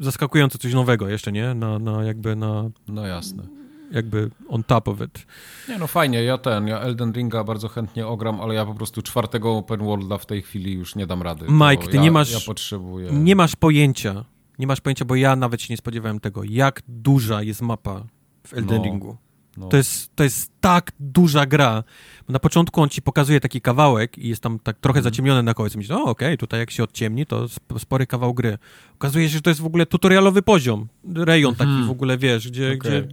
zaskakująco 0.00 0.58
coś 0.58 0.74
nowego 0.74 1.08
jeszcze, 1.08 1.32
nie? 1.32 1.54
Na, 1.54 1.78
na 1.78 2.04
jakby 2.04 2.36
na, 2.36 2.70
No 2.88 3.06
jasne. 3.06 3.42
jakby 3.90 4.30
on 4.48 4.64
top 4.64 4.88
of 4.88 5.00
it. 5.00 5.26
Nie 5.68 5.78
no 5.78 5.86
fajnie, 5.86 6.22
ja 6.22 6.38
ten, 6.38 6.66
ja 6.66 6.80
Elden 6.80 7.12
Ringa 7.12 7.44
bardzo 7.44 7.68
chętnie 7.68 8.06
ogram, 8.06 8.40
ale 8.40 8.54
ja 8.54 8.64
po 8.66 8.74
prostu 8.74 9.02
czwartego 9.02 9.56
open 9.56 9.80
worlda 9.80 10.18
w 10.18 10.26
tej 10.26 10.42
chwili 10.42 10.72
już 10.72 10.94
nie 10.96 11.06
dam 11.06 11.22
rady. 11.22 11.46
Mike, 11.48 11.86
ty 11.88 11.96
ja, 11.96 12.02
nie 12.02 12.10
masz- 12.10 12.32
Ja 12.32 12.40
potrzebuję... 12.46 13.12
Nie 13.12 13.36
masz 13.36 13.56
pojęcia, 13.56 14.24
nie 14.58 14.66
masz 14.66 14.80
pojęcia, 14.80 15.04
bo 15.04 15.14
ja 15.16 15.36
nawet 15.36 15.62
się 15.62 15.72
nie 15.72 15.76
spodziewałem 15.76 16.20
tego, 16.20 16.44
jak 16.44 16.82
duża 16.88 17.42
jest 17.42 17.62
mapa 17.62 18.04
w 18.46 18.54
Elden 18.54 18.78
No. 18.78 18.84
Ringu. 18.84 19.16
No. 19.58 19.68
To 19.68 19.76
jest, 19.76 20.16
to 20.16 20.24
jest 20.24 20.52
tak 20.60 20.92
duża 21.00 21.46
gra. 21.46 21.84
Na 22.28 22.38
początku 22.38 22.80
on 22.82 22.88
ci 22.88 23.02
pokazuje 23.02 23.40
taki 23.40 23.60
kawałek 23.60 24.18
i 24.18 24.28
jest 24.28 24.42
tam 24.42 24.58
tak 24.58 24.78
trochę 24.80 24.98
Mhm. 24.98 25.12
zaciemnione 25.14 25.42
na 25.42 25.54
końcu. 25.54 25.78
Myślisz, 25.78 25.96
o 25.96 26.02
okej, 26.04 26.38
tutaj 26.38 26.60
jak 26.60 26.70
się 26.70 26.82
odciemni, 26.84 27.26
to 27.26 27.44
sp- 27.56 27.78
spory 27.78 28.06
kawał 28.06 28.34
gry. 28.34 28.58
Okazuje 28.94 29.28
się, 29.28 29.34
że 29.34 29.40
to 29.42 29.50
jest 29.50 29.60
w 29.60 29.66
ogóle 29.66 29.86
tutorialowy 29.86 30.42
poziom. 30.42 30.88
Rejon 31.14 31.54
taki 31.54 31.70
Mhm. 31.70 31.86
w 31.88 31.90
ogóle, 31.90 32.18
wiesz, 32.18 32.48
gdzie, 32.48 32.66
Okej. 32.78 32.78
gdzie 32.78 33.08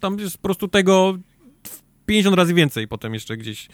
tam 0.00 0.18
jest 0.18 0.36
po 0.38 0.42
prostu 0.42 0.68
tego 0.68 1.18
50 2.06 2.36
razy 2.36 2.54
więcej 2.54 2.88
potem 2.88 3.14
jeszcze 3.14 3.36
gdzieś. 3.36 3.68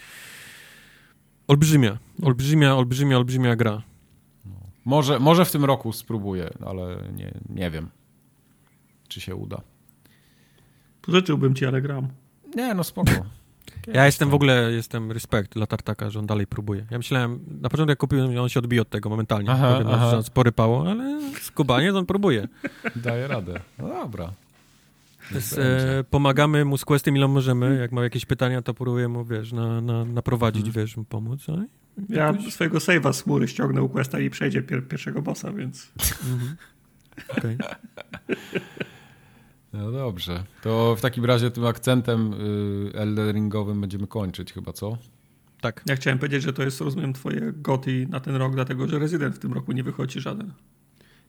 Olbrzymia, 1.47 1.97
olbrzymia, 2.23 2.75
olbrzymia, 2.75 3.17
olbrzymia 3.17 3.55
gra. 3.55 3.81
Może, 4.85 5.19
może 5.19 5.45
w 5.45 5.51
tym 5.51 5.65
roku 5.65 5.93
spróbuję, 5.93 6.49
ale 6.65 7.03
nie, 7.15 7.31
nie 7.49 7.71
wiem, 7.71 7.89
czy 9.07 9.21
się 9.21 9.35
uda. 9.35 9.61
Życzyłbym 11.07 11.55
ci, 11.55 11.65
ale 11.65 11.81
gram. 11.81 12.07
Nie, 12.55 12.73
no 12.73 12.83
spoko. 12.83 13.11
Ja 13.93 14.05
jestem 14.05 14.29
w 14.29 14.33
ogóle, 14.33 14.71
jestem 14.71 15.11
respekt 15.11 15.53
dla 15.53 15.67
Tartaka, 15.67 16.09
że 16.09 16.19
on 16.19 16.25
dalej 16.25 16.47
próbuje. 16.47 16.85
Ja 16.91 16.97
myślałem, 16.97 17.39
na 17.61 17.69
początku 17.69 17.89
jak 17.89 17.99
kupiłem, 17.99 18.37
on 18.37 18.49
się 18.49 18.59
odbije 18.59 18.81
od 18.81 18.89
tego 18.89 19.09
momentalnie. 19.09 19.49
Aha, 19.51 19.73
Powiem, 19.73 19.87
aha. 19.91 20.11
że 20.11 20.23
spory 20.23 20.51
pało, 20.51 20.89
ale 20.91 21.19
skubanie 21.41 21.93
on 21.93 22.05
próbuje. 22.05 22.47
Daję 22.95 23.27
radę. 23.27 23.59
No 23.77 23.87
dobra. 23.87 24.31
Więc, 25.31 25.53
e, 25.57 26.03
pomagamy 26.09 26.65
mu 26.65 26.77
z 26.77 26.85
questem 26.85 27.17
ile 27.17 27.27
możemy. 27.27 27.77
Jak 27.81 27.91
ma 27.91 28.03
jakieś 28.03 28.25
pytania, 28.25 28.61
to 28.61 28.73
próbuję 28.73 29.07
mu, 29.07 29.25
wiesz, 29.25 29.51
na, 29.51 29.81
na, 29.81 30.05
naprowadzić, 30.05 30.67
Mhm. 30.67 30.85
wiesz, 30.85 30.97
mu 30.97 31.03
pomóc. 31.03 31.47
No 31.47 31.63
i 31.63 31.67
Ja 32.13 32.25
jakoś- 32.27 32.53
swojego 32.53 32.77
save'a 32.77 33.13
z 33.13 33.21
chmury 33.23 33.47
ściągnę 33.47 33.81
u 33.81 33.89
Questa 33.89 34.19
i 34.19 34.29
przejdzie 34.29 34.61
pier 34.61 34.87
pierwszego 34.87 35.21
bossa, 35.21 35.51
więc... 35.53 35.91
Mhm. 36.33 36.55
Okej. 37.37 37.57
No 39.77 39.91
dobrze. 39.91 40.43
To 40.61 40.95
w 40.95 41.01
takim 41.01 41.25
razie 41.25 41.51
tym 41.51 41.65
akcentem 41.65 42.33
y, 42.33 42.91
Elden 42.93 43.35
Ringowym 43.35 43.81
będziemy 43.81 44.07
kończyć 44.07 44.53
chyba, 44.53 44.73
co? 44.73 44.97
Tak. 45.61 45.83
Ja 45.85 45.95
chciałem 45.95 46.19
powiedzieć, 46.19 46.43
że 46.43 46.53
to 46.53 46.63
jest, 46.63 46.81
rozumiem, 46.81 47.13
twoje 47.13 47.53
goty 47.55 48.07
na 48.09 48.19
ten 48.19 48.35
rok, 48.35 48.55
dlatego 48.55 48.87
że 48.87 48.99
Resident 48.99 49.35
w 49.35 49.39
tym 49.39 49.53
roku 49.53 49.71
nie 49.71 49.83
wychodzi 49.83 50.19
żaden. 50.21 50.51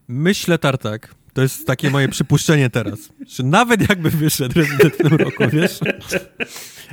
Myślę, 0.08 0.58
Tartak, 0.58 1.14
to 1.32 1.42
jest 1.42 1.66
takie 1.66 1.90
moje 1.90 2.08
przypuszczenie 2.08 2.70
teraz, 2.70 3.12
że 3.26 3.42
nawet 3.42 3.88
jakby 3.88 4.10
wyszedł 4.10 4.54
Resident 4.54 4.94
w 4.94 4.96
tym 4.96 5.16
roku, 5.16 5.44
wiesz? 5.52 5.80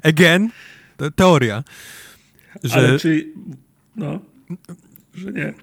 Again, 0.03 0.49
to 0.97 1.11
teoria, 1.11 1.63
że 2.63 2.75
Ale 2.75 2.99
czy... 2.99 3.33
No, 3.95 4.19
że 5.13 5.31
nie. 5.31 5.53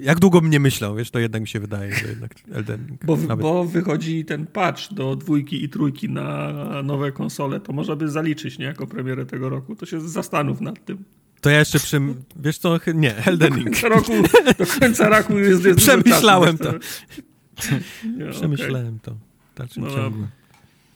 Jak 0.00 0.18
długo 0.20 0.40
bym 0.40 0.50
nie 0.50 0.60
myślał, 0.60 0.94
wiesz, 0.94 1.10
to 1.10 1.18
jednak 1.18 1.42
mi 1.42 1.48
się 1.48 1.60
wydaje, 1.60 1.94
że 1.94 2.08
jednak 2.08 2.34
Elden 2.52 2.86
Ring 2.86 3.04
Bo, 3.04 3.16
nawet... 3.16 3.42
bo 3.42 3.64
wychodzi 3.64 4.24
ten 4.24 4.46
patch 4.46 4.92
do 4.92 5.16
dwójki 5.16 5.64
i 5.64 5.68
trójki 5.68 6.08
na 6.08 6.52
nowe 6.82 7.12
konsole, 7.12 7.60
to 7.60 7.72
można 7.72 7.96
by 7.96 8.08
zaliczyć, 8.10 8.58
nie? 8.58 8.64
Jako 8.64 8.86
premierę 8.86 9.26
tego 9.26 9.48
roku. 9.48 9.76
To 9.76 9.86
się 9.86 10.00
zastanów 10.00 10.60
nad 10.60 10.84
tym. 10.84 11.04
To 11.40 11.50
ja 11.50 11.58
jeszcze 11.58 11.78
przy... 11.78 12.00
Wiesz 12.36 12.58
co? 12.58 12.78
Nie, 12.94 13.16
Elden 13.16 13.50
Do 13.50 13.56
Ring. 13.56 13.64
końca 13.64 13.88
roku, 13.88 14.12
do 14.58 14.66
końca 14.80 15.08
roku 15.08 15.38
jest, 15.48 15.64
jest 15.64 15.78
Przemyślałem 15.78 16.58
czasu, 16.58 16.72
to. 16.72 18.30
Przemyślałem 18.32 18.98
to 19.02 19.10
w 19.54 19.58
dalszym 19.58 19.82
No 19.82 19.90
ciągu. 19.90 20.26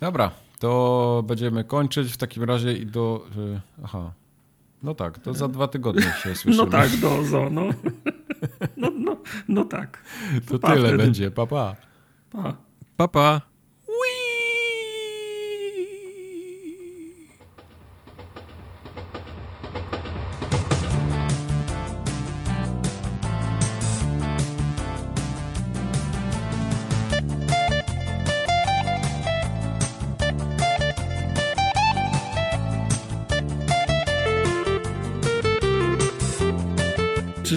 Dobra, 0.00 0.30
to 0.58 1.24
będziemy 1.26 1.64
kończyć 1.64 2.12
w 2.12 2.16
takim 2.16 2.44
razie 2.44 2.72
i 2.72 2.86
do... 2.86 3.26
y, 3.36 3.60
aha. 3.84 4.12
No 4.82 4.94
tak, 4.94 5.18
to 5.18 5.34
za 5.34 5.48
dwa 5.48 5.68
tygodnie 5.68 6.02
się 6.02 6.34
słyszymy. 6.34 6.56
No 6.56 6.66
tak, 6.66 6.96
do 6.96 7.24
zo, 7.24 7.50
no. 7.50 7.68
No, 9.48 9.64
tak. 9.64 9.98
To 10.48 10.58
pa 10.58 10.68
tyle 10.68 10.88
wtedy. 10.88 10.98
będzie, 11.04 11.30
pa 11.30 11.46
pa. 11.46 11.76
Pa. 12.30 12.56
Papa. 12.96 13.40
Czy, 13.40 13.53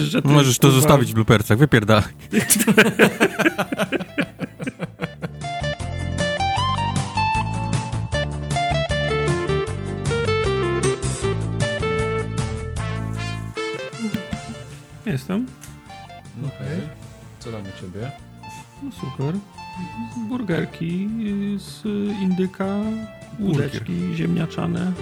że 0.08 0.22
ty, 0.22 0.28
Możesz 0.28 0.58
to 0.58 0.68
kurwa, 0.68 0.80
zostawić 0.80 1.10
w 1.10 1.14
bloopersach, 1.14 1.58
wypierdalaj. 1.58 2.12
Jestem. 15.06 15.46
Okej. 16.46 16.80
Co 17.38 17.52
tam 17.52 17.62
u 17.62 17.80
ciebie? 17.80 18.10
No 18.82 18.90
super. 18.92 19.34
Burgerki 20.28 21.08
z 21.58 21.82
indyka, 22.22 22.76
łódeczki 23.40 24.14
ziemniaczane. 24.14 24.92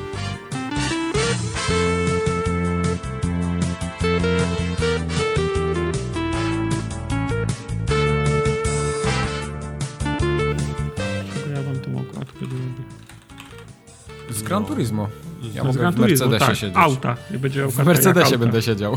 Gran 14.47 14.65
Turismo. 14.65 15.09
Ja 15.55 15.63
Z 15.63 15.67
mogę 15.67 15.79
Gran 15.79 15.95
w 15.95 15.99
Mercedesie 15.99 16.47
tak, 16.47 16.57
siedzieć. 16.57 16.77
auta. 16.77 17.17
Nie 17.31 17.39
będzie 17.39 17.67
W 17.69 17.85
Mercedesie 17.87 18.39
będę 18.39 18.63
siedział. 18.63 18.97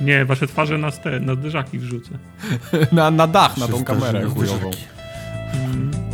Nie, 0.00 0.24
wasze 0.24 0.46
twarze 0.46 0.78
na, 0.78 0.90
ste, 0.90 1.20
na 1.20 1.34
zderzaki 1.34 1.78
wrzucę. 1.78 2.10
Na, 2.92 3.10
na 3.10 3.26
dach, 3.26 3.56
na 3.56 3.68
tą 3.68 3.84
kamerę 3.84 4.24
chujową. 4.24 4.70
Mm. 5.54 6.09